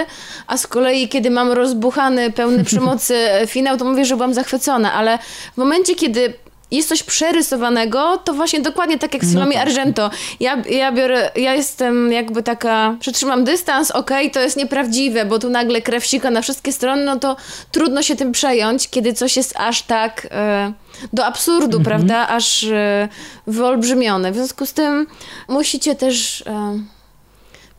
a 0.47 0.57
z 0.57 0.67
kolei 0.67 1.09
kiedy 1.09 1.29
mam 1.31 1.51
rozbuchany, 1.51 2.31
pełny 2.31 2.63
przemocy 2.73 3.29
finał, 3.47 3.77
to 3.77 3.85
mówię, 3.85 4.05
że 4.05 4.15
byłam 4.15 4.33
zachwycona, 4.33 4.93
ale 4.93 5.19
w 5.53 5.57
momencie, 5.57 5.95
kiedy 5.95 6.33
jest 6.71 6.89
coś 6.89 7.03
przerysowanego, 7.03 8.17
to 8.17 8.33
właśnie 8.33 8.61
dokładnie 8.61 8.99
tak 8.99 9.13
jak 9.13 9.23
z 9.23 9.27
No 9.27 9.31
filmami 9.31 9.53
tak. 9.53 9.67
Argento. 9.67 10.09
Ja, 10.39 10.61
ja 10.69 10.91
biorę, 10.91 11.31
ja 11.35 11.53
jestem 11.53 12.11
jakby 12.11 12.43
taka, 12.43 12.95
przytrzymam 12.99 13.43
dystans, 13.43 13.91
okej, 13.91 14.31
to 14.31 14.39
jest 14.39 14.57
nieprawdziwe, 14.57 15.25
bo 15.25 15.39
tu 15.39 15.49
nagle 15.49 15.81
krew 15.81 16.05
sika 16.05 16.31
na 16.31 16.41
wszystkie 16.41 16.71
strony, 16.71 17.05
no 17.05 17.19
to 17.19 17.35
trudno 17.71 18.03
się 18.03 18.15
tym 18.15 18.31
przejąć, 18.31 18.89
kiedy 18.89 19.13
coś 19.13 19.37
jest 19.37 19.53
aż 19.57 19.81
tak 19.81 20.27
e, 20.31 20.73
do 21.13 21.25
absurdu, 21.25 21.81
prawda, 21.81 22.27
aż 22.27 22.63
e, 22.63 23.09
wyolbrzymione. 23.47 24.31
W 24.31 24.35
związku 24.35 24.65
z 24.65 24.73
tym 24.73 25.07
musicie 25.47 25.95
też 25.95 26.41
e, 26.47 26.79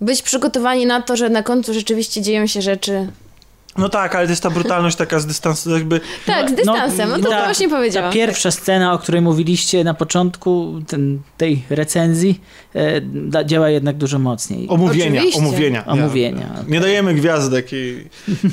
być 0.01 0.23
przygotowani 0.23 0.87
na 0.87 1.03
to, 1.03 1.17
że 1.17 1.29
na 1.29 1.43
końcu 1.43 1.75
rzeczywiście 1.75 2.23
dzieją 2.23 2.47
się 2.47 2.63
rzeczy. 2.63 3.07
No 3.79 3.89
tak, 3.89 4.15
ale 4.15 4.27
to 4.27 4.33
jest 4.33 4.43
ta 4.43 4.51
brutalność 4.51 4.97
taka 4.97 5.21
z 5.21 5.27
dystansu, 5.27 5.71
jakby... 5.71 6.01
Tak, 6.27 6.51
z 6.51 6.55
dystansem, 6.55 7.11
no, 7.11 7.17
to, 7.19 7.23
to 7.23 7.45
właśnie 7.45 7.69
powiedziałam. 7.69 8.11
Ta 8.11 8.15
pierwsza 8.15 8.51
scena, 8.51 8.93
o 8.93 8.99
której 8.99 9.21
mówiliście 9.21 9.85
na 9.85 9.95
początku 9.95 10.81
ten, 10.87 11.19
tej 11.37 11.63
recenzji, 11.71 12.41
e, 12.75 13.01
da, 13.01 13.45
działa 13.45 13.71
jednak 13.71 13.97
dużo 13.97 14.19
mocniej. 14.19 14.69
Omówienia, 14.69 15.21
Oczywiście. 15.21 15.41
omówienia. 15.41 15.87
Omówienia. 15.87 16.47
Nie 16.69 16.81
dajemy 16.81 17.15
gwiazdek 17.15 17.67
i... 17.73 18.05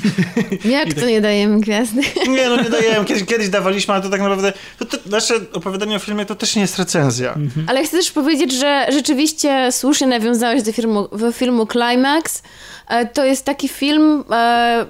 Jak 0.78 0.94
to 0.94 1.06
nie 1.06 1.20
dajemy 1.20 1.60
gwiazdy? 1.60 2.00
Nie, 2.28 2.48
no 2.48 2.56
nie 2.62 2.70
dajemy. 2.70 3.04
Kiedyś, 3.04 3.24
kiedyś 3.24 3.48
dawaliśmy, 3.48 3.94
ale 3.94 4.02
to 4.02 4.10
tak 4.10 4.20
naprawdę... 4.20 4.52
To, 4.78 4.84
to, 4.84 4.96
nasze 5.06 5.34
opowiadanie 5.52 5.96
o 5.96 5.98
filmie 5.98 6.26
to 6.26 6.34
też 6.34 6.56
nie 6.56 6.62
jest 6.62 6.78
recenzja. 6.78 7.34
Ale 7.66 7.84
chcę 7.84 7.96
też 7.96 8.10
powiedzieć, 8.10 8.52
że 8.52 8.86
rzeczywiście 8.92 9.68
słusznie 9.72 10.06
nawiązałeś 10.06 10.62
do 10.62 10.72
filmu, 10.72 11.08
do 11.08 11.32
filmu 11.32 11.66
Climax. 11.66 12.42
E, 12.88 13.06
To 13.06 13.24
jest 13.24 13.44
taki 13.44 13.68
film, 13.68 14.24
e, 14.30 14.86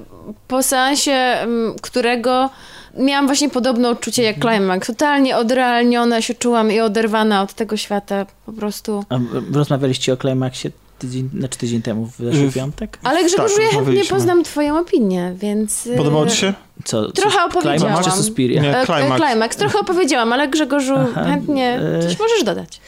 po 0.49 0.63
seansie, 0.63 1.13
m, 1.13 1.75
którego 1.83 2.51
miałam 2.99 3.27
właśnie 3.27 3.51
podobne 3.51 3.89
odczucie 3.91 4.23
jak 4.23 4.37
Climax. 4.41 4.87
Totalnie 4.87 5.37
odrealniona 5.37 6.23
się 6.23 6.35
czułam 6.35 6.73
i 6.73 6.81
oderwana 6.81 7.43
od 7.43 7.55
tego 7.55 7.77
świata 7.77 8.27
po 8.47 8.53
prostu. 8.53 9.05
A 9.09 9.19
rozmawialiście 9.55 10.13
o 10.13 10.17
Climaxie 10.17 10.71
tydzień, 10.99 11.31
znaczy 11.39 11.59
tydzień 11.59 11.83
temu, 11.83 12.07
w 12.07 12.17
zeszły 12.17 12.53
piątek? 12.53 12.99
Ale 13.03 13.25
Grzegorzu, 13.25 13.55
Tak, 13.57 13.65
ja 13.65 13.71
chętnie 13.71 14.05
poznam 14.05 14.45
twoją 14.45 14.79
opinię, 14.79 15.35
więc... 15.37 15.87
e, 15.87 15.97
Podobało 15.97 16.27
ci 16.27 16.37
się? 16.37 16.53
Co, 16.85 17.07
co, 17.07 17.13
Trochę 17.13 17.45
opowiedziałam. 17.45 17.79
Climax 17.81 18.05
czy 18.05 18.11
Suspiria? 18.11 18.63
Nie. 18.63 18.79
E, 18.79 18.87
Climax. 18.87 19.23
Climax. 19.23 19.57
Trochę 19.57 19.79
opowiedziałam, 19.79 20.33
ale 20.33 20.49
Grzegorzu, 20.49 20.95
Aha, 20.97 21.25
chętnie 21.25 21.81
e, 21.99 22.03
coś 22.03 22.19
możesz 22.19 22.45
dodać. 22.45 22.81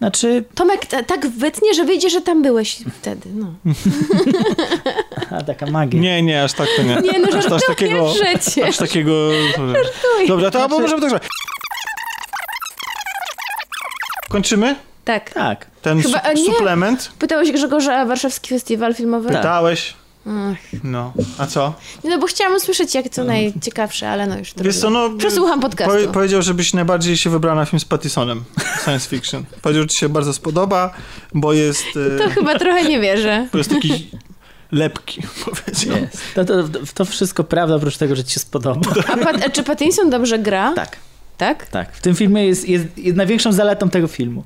Znaczy, 0.00 0.44
Tomek 0.54 0.86
tak 0.86 1.26
wytnie, 1.26 1.74
że 1.74 1.84
wyjdzie, 1.84 2.10
że 2.10 2.20
tam 2.20 2.42
byłeś 2.42 2.76
wtedy. 3.00 3.28
No. 3.34 3.54
a 5.38 5.42
taka 5.42 5.66
magia. 5.66 6.00
Nie, 6.00 6.22
nie, 6.22 6.44
aż 6.44 6.52
tak 6.52 6.68
to 6.76 6.82
nie. 6.82 6.96
Nie, 7.12 7.18
no 7.18 7.28
aż, 7.28 7.34
aż 7.34 7.42
żartuję 7.42 7.60
takiego... 7.68 8.12
przecież. 8.14 8.68
Aż 8.68 8.76
takiego... 8.76 9.28
Dobra, 10.28 10.50
to 10.50 10.62
albo 10.62 10.80
możemy 10.80 11.10
tak. 11.10 11.22
Kończymy? 14.28 14.76
Tak. 15.04 15.30
Tak. 15.30 15.66
Ten 15.82 16.02
Chyba- 16.02 16.22
su- 16.22 16.34
nie. 16.34 16.44
suplement? 16.44 17.12
Pytałeś 17.18 17.52
Grzegorza 17.52 18.04
Warszawski 18.04 18.48
Festiwal 18.48 18.94
Filmowy? 18.94 19.28
Tak. 19.28 19.36
Pytałeś? 19.36 19.94
Ach. 20.26 20.56
No. 20.84 21.12
A 21.38 21.46
co? 21.46 21.74
Nie, 22.04 22.10
No 22.10 22.18
bo 22.18 22.26
chciałam 22.26 22.56
usłyszeć 22.56 22.94
jak 22.94 23.08
co 23.08 23.24
najciekawsze, 23.24 24.10
ale 24.10 24.26
no 24.26 24.38
już 24.38 24.52
Wiesz 24.56 24.78
co, 24.78 24.90
no... 24.90 25.10
Przesłucham 25.18 25.60
podcastu. 25.60 25.92
Powie, 25.94 26.08
powiedział, 26.08 26.42
żebyś 26.42 26.74
najbardziej 26.74 27.16
się 27.16 27.30
wybrała 27.30 27.56
na 27.56 27.64
film 27.66 27.80
z 27.80 27.84
Pattisonem. 27.84 28.44
Science 28.84 29.08
fiction. 29.08 29.44
Powiedział, 29.62 29.82
że 29.82 29.88
ci 29.88 29.96
się 29.98 30.08
bardzo 30.08 30.32
spodoba, 30.32 30.94
bo 31.34 31.52
jest... 31.52 31.84
e, 32.16 32.18
To 32.18 32.30
chyba 32.30 32.58
trochę 32.58 32.84
nie 32.84 33.00
wierzę. 33.00 33.48
Bo 33.52 33.58
jest 33.58 33.70
taki 33.70 34.10
lepki, 34.72 35.22
powiedział. 35.44 35.96
Jest. 36.02 36.22
To, 36.34 36.44
to, 36.44 36.54
to 36.94 37.04
wszystko 37.04 37.44
prawda, 37.44 37.74
oprócz 37.74 37.96
tego, 37.96 38.16
że 38.16 38.24
ci 38.24 38.34
się 38.34 38.40
spodoba. 38.40 38.80
A, 39.08 39.16
Pat- 39.16 39.44
a 39.46 39.50
czy 39.50 39.62
Pattinson 39.62 40.10
dobrze 40.10 40.38
gra? 40.38 40.72
Tak. 40.72 40.96
Tak? 41.40 41.66
Tak. 41.66 41.92
W 41.92 42.00
tym 42.00 42.14
filmie 42.14 42.46
jest, 42.46 42.68
jest, 42.68 42.84
jest 42.98 43.16
największą 43.16 43.52
zaletą 43.52 43.88
tego 43.90 44.06
filmu. 44.08 44.44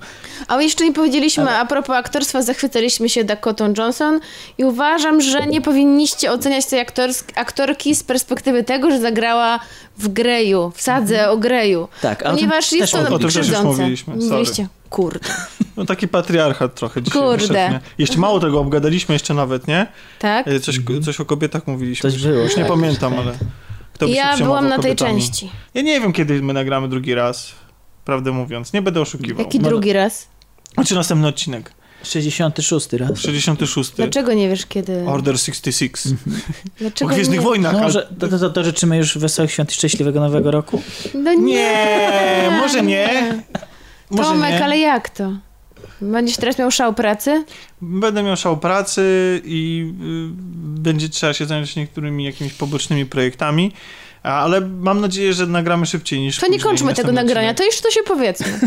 A 0.49 0.63
jeszcze 0.63 0.85
nie 0.85 0.93
powiedzieliśmy, 0.93 1.51
a 1.51 1.67
propos 1.67 1.97
aktorstwa, 1.97 2.43
zachwycaliśmy 2.43 3.09
się 3.09 3.25
Dakotą 3.25 3.73
Johnson 3.79 4.21
i 4.59 4.65
uważam, 4.65 5.21
że 5.21 5.47
nie 5.47 5.61
powinniście 5.61 6.33
oceniać 6.33 6.67
tej 6.67 6.87
aktorsk- 6.87 7.33
aktorki 7.35 7.95
z 7.95 8.03
perspektywy 8.03 8.65
tego, 8.65 8.91
że 8.91 9.01
zagrała 9.01 9.61
w 9.99 10.09
Greju, 10.09 10.73
w 10.75 10.83
sadze 10.83 11.31
o 11.31 11.37
Greju. 11.37 11.89
Tak, 12.03 12.23
a 12.23 12.25
o 12.25 12.29
tym 12.29 12.37
Ponieważ 12.37 12.73
jest 12.73 12.93
to 12.93 12.99
o 13.01 13.19
tym 13.19 13.29
też 13.29 13.49
już 13.49 13.63
mówiliśmy. 13.63 14.17
Mówiliście, 14.17 14.67
kurde. 14.91 15.29
No 15.77 15.85
taki 15.85 16.09
patriarchat 16.09 16.75
trochę 16.75 17.03
dzisiaj. 17.03 17.23
Kurde. 17.23 17.39
wyszedł, 17.39 17.55
nie? 17.55 17.81
Jeszcze 17.99 18.19
mało 18.19 18.41
tego 18.41 18.61
obgadaliśmy 18.61 19.15
jeszcze 19.15 19.35
nawet, 19.35 19.69
nie? 19.69 19.87
Tak? 20.19 20.49
E, 20.49 20.61
Coś, 20.61 20.81
coś 21.05 21.21
o 21.21 21.25
kobietach 21.25 21.67
mówiliśmy. 21.67 22.11
Coś 22.11 22.23
było, 22.23 22.43
Już 22.43 22.57
nie 22.57 22.63
tak. 22.63 22.73
pamiętam, 22.73 23.15
ale... 23.19 23.33
Kto 23.95 24.07
by 24.07 24.13
się 24.13 24.19
Ja 24.19 24.35
przejmował 24.35 24.47
byłam 24.63 24.69
na 24.69 24.83
tej 24.83 24.97
kobietami? 24.97 25.21
części. 25.23 25.51
Ja 25.75 25.83
nie 25.83 26.01
wiem, 26.01 26.13
kiedy 26.13 26.43
my 26.43 26.53
nagramy 26.53 26.89
drugi 26.89 27.15
raz. 27.15 27.53
Prawdę 28.05 28.33
mówiąc. 28.33 28.73
Nie 28.73 28.83
będę 28.83 29.01
oszukiwał. 29.01 29.45
Jaki 29.45 29.61
drugi 29.61 29.93
raz? 29.93 30.29
Znaczy 30.75 30.95
następny 30.95 31.27
odcinek. 31.29 31.73
66 32.03 32.93
raz. 32.93 33.19
66. 33.19 33.91
Dlaczego 33.91 34.33
nie 34.33 34.49
wiesz 34.49 34.67
kiedy? 34.67 35.05
Order 35.09 35.39
66. 35.39 35.95
O 36.07 36.11
Dlaczego 36.79 37.11
Gwiezdnych 37.15 37.39
nie? 37.41 37.45
Wojnach. 37.45 37.73
No 37.73 37.79
ale- 37.79 37.87
może 37.87 38.09
to, 38.19 38.29
to, 38.39 38.51
to 38.51 38.65
życzymy 38.65 38.97
już 38.97 39.19
wesołych 39.19 39.53
świąt 39.53 39.71
i 39.73 39.75
szczęśliwego 39.75 40.21
nowego 40.21 40.51
roku? 40.51 40.83
No 41.15 41.35
nie. 41.35 41.45
Nie, 41.45 42.51
może 42.61 42.83
nie. 42.83 43.43
Może 44.11 44.29
Tomek, 44.31 44.51
nie. 44.53 44.65
ale 44.65 44.79
jak 44.79 45.11
to? 45.11 45.33
Będziesz 46.01 46.37
teraz 46.37 46.59
miał 46.59 46.71
szał 46.71 46.95
pracy? 46.95 47.45
Będę 47.81 48.23
miał 48.23 48.37
szał 48.37 48.57
pracy 48.57 49.41
i 49.45 49.91
y, 50.03 50.81
będzie 50.81 51.09
trzeba 51.09 51.33
się 51.35 51.47
zająć 51.47 51.77
niektórymi 51.77 52.25
jakimiś 52.25 52.53
pobocznymi 52.53 53.07
projektami. 53.07 53.73
Ale 54.23 54.61
mam 54.61 55.01
nadzieję, 55.01 55.33
że 55.33 55.47
nagramy 55.47 55.87
szybciej 55.87 56.21
niż 56.21 56.39
To 56.39 56.47
nie 56.49 56.61
kończmy 56.61 56.95
tego 56.95 57.13
nagrania, 57.13 57.51
odcinek. 57.51 57.57
to 57.57 57.65
jeszcze 57.65 57.83
to 57.83 57.91
się 57.91 58.01
powiedzmy. 58.07 58.47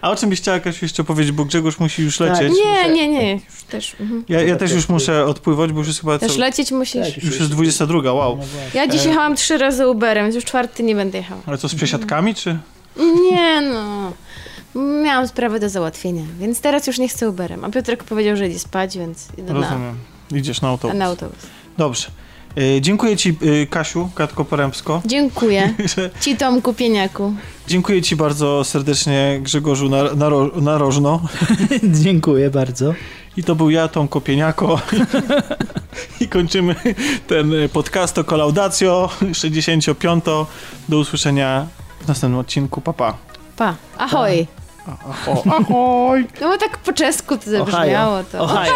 A 0.00 0.10
o 0.10 0.16
czym 0.16 0.30
byś 0.30 0.40
chciała 0.40 0.54
jakaś 0.54 0.82
jeszcze 0.82 1.04
powiedzieć, 1.04 1.32
bo 1.32 1.44
Grzegorz 1.44 1.78
musi 1.78 2.02
już 2.02 2.20
lecieć. 2.20 2.52
Nie, 2.64 2.92
nie, 2.92 3.08
nie. 3.08 3.32
Już 3.32 3.62
też. 3.70 3.96
Mhm. 4.00 4.24
Ja, 4.28 4.42
ja 4.42 4.56
też 4.56 4.72
już 4.72 4.88
muszę 4.88 5.24
odpływać, 5.26 5.72
bo 5.72 5.78
już 5.78 5.88
jest 5.88 6.00
chyba... 6.00 6.18
Też 6.18 6.32
co- 6.32 6.38
lecieć 6.38 6.72
musisz. 6.72 7.16
Już 7.24 7.38
jest 7.40 7.50
22, 7.52 8.12
wow. 8.12 8.38
Ja 8.74 8.86
dzisiaj 8.86 9.06
E, 9.06 9.08
jechałam 9.08 9.36
trzy 9.36 9.58
razy 9.58 9.88
Uberem, 9.88 10.24
więc 10.24 10.34
już 10.34 10.44
czwarty 10.44 10.82
nie 10.82 10.94
będę 10.94 11.18
jechała. 11.18 11.40
Ale 11.46 11.58
co, 11.58 11.68
z 11.68 11.74
przesiadkami, 11.74 12.34
czy? 12.34 12.58
Nie 13.30 13.60
no. 13.60 14.12
Miałam 14.74 15.28
sprawę 15.28 15.60
do 15.60 15.68
załatwienia, 15.68 16.22
więc 16.40 16.60
teraz 16.60 16.86
już 16.86 16.98
nie 16.98 17.08
chcę 17.08 17.28
Uberem. 17.28 17.64
A 17.64 17.70
Piotrek 17.70 18.04
powiedział, 18.04 18.36
że 18.36 18.48
idzie 18.48 18.58
spać, 18.58 18.98
więc 18.98 19.28
idę 19.38 19.52
na, 19.54 19.60
Rozumiem. 19.60 19.94
Idziesz 20.34 20.60
na 20.60 20.68
a 20.68 20.70
autobus. 20.70 20.96
na 20.96 21.04
autobus. 21.04 21.38
Dobrze. 21.78 22.06
E, 22.76 22.80
dziękuję 22.80 23.16
ci, 23.16 23.28
e, 23.62 23.66
Kasiu, 23.66 24.10
Katko 24.14 24.44
Poremsko. 24.44 25.02
Dziękuję. 25.06 25.74
Ci 26.20 26.36
Tomku 26.36 26.72
Pieniaku. 26.74 27.34
Dziękuję 27.68 28.02
ci 28.02 28.16
bardzo 28.16 28.64
serdecznie, 28.64 29.38
Grzegorzu 29.42 29.88
Nar- 29.88 30.16
Naro- 30.16 30.62
Narożno. 30.62 31.20
Dziękuję 32.02 32.50
bardzo. 32.50 32.94
I 33.36 33.44
to 33.44 33.54
był 33.54 33.70
ja, 33.70 33.88
Tomko 33.88 34.20
Pieniako. 34.20 34.80
I 36.20 36.28
kończymy 36.28 36.74
ten 37.26 37.52
podcast 37.72 38.18
o 38.18 38.24
kolaudatio 38.24 39.10
65. 39.32 40.24
Do 40.88 40.98
usłyszenia 40.98 41.66
w 42.00 42.08
następnym 42.08 42.40
odcinku. 42.40 42.80
Pa, 42.80 42.92
pa. 42.92 43.14
Pa. 43.56 43.74
Ahoj. 43.98 44.46
O, 45.26 45.42
ahoj. 45.52 46.26
No 46.40 46.48
bo 46.48 46.58
tak 46.58 46.78
po 46.78 46.92
czesku 46.92 47.36
to 47.38 47.50
zabrzmiało. 47.50 48.24
To. 48.32 48.38
Ohio. 48.40 48.72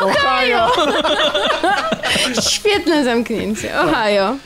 Ohio. 0.00 0.68
Ohio. 0.70 0.70
Świetne 2.50 3.04
zamknięcie. 3.04 3.80
Ohio. 3.80 4.36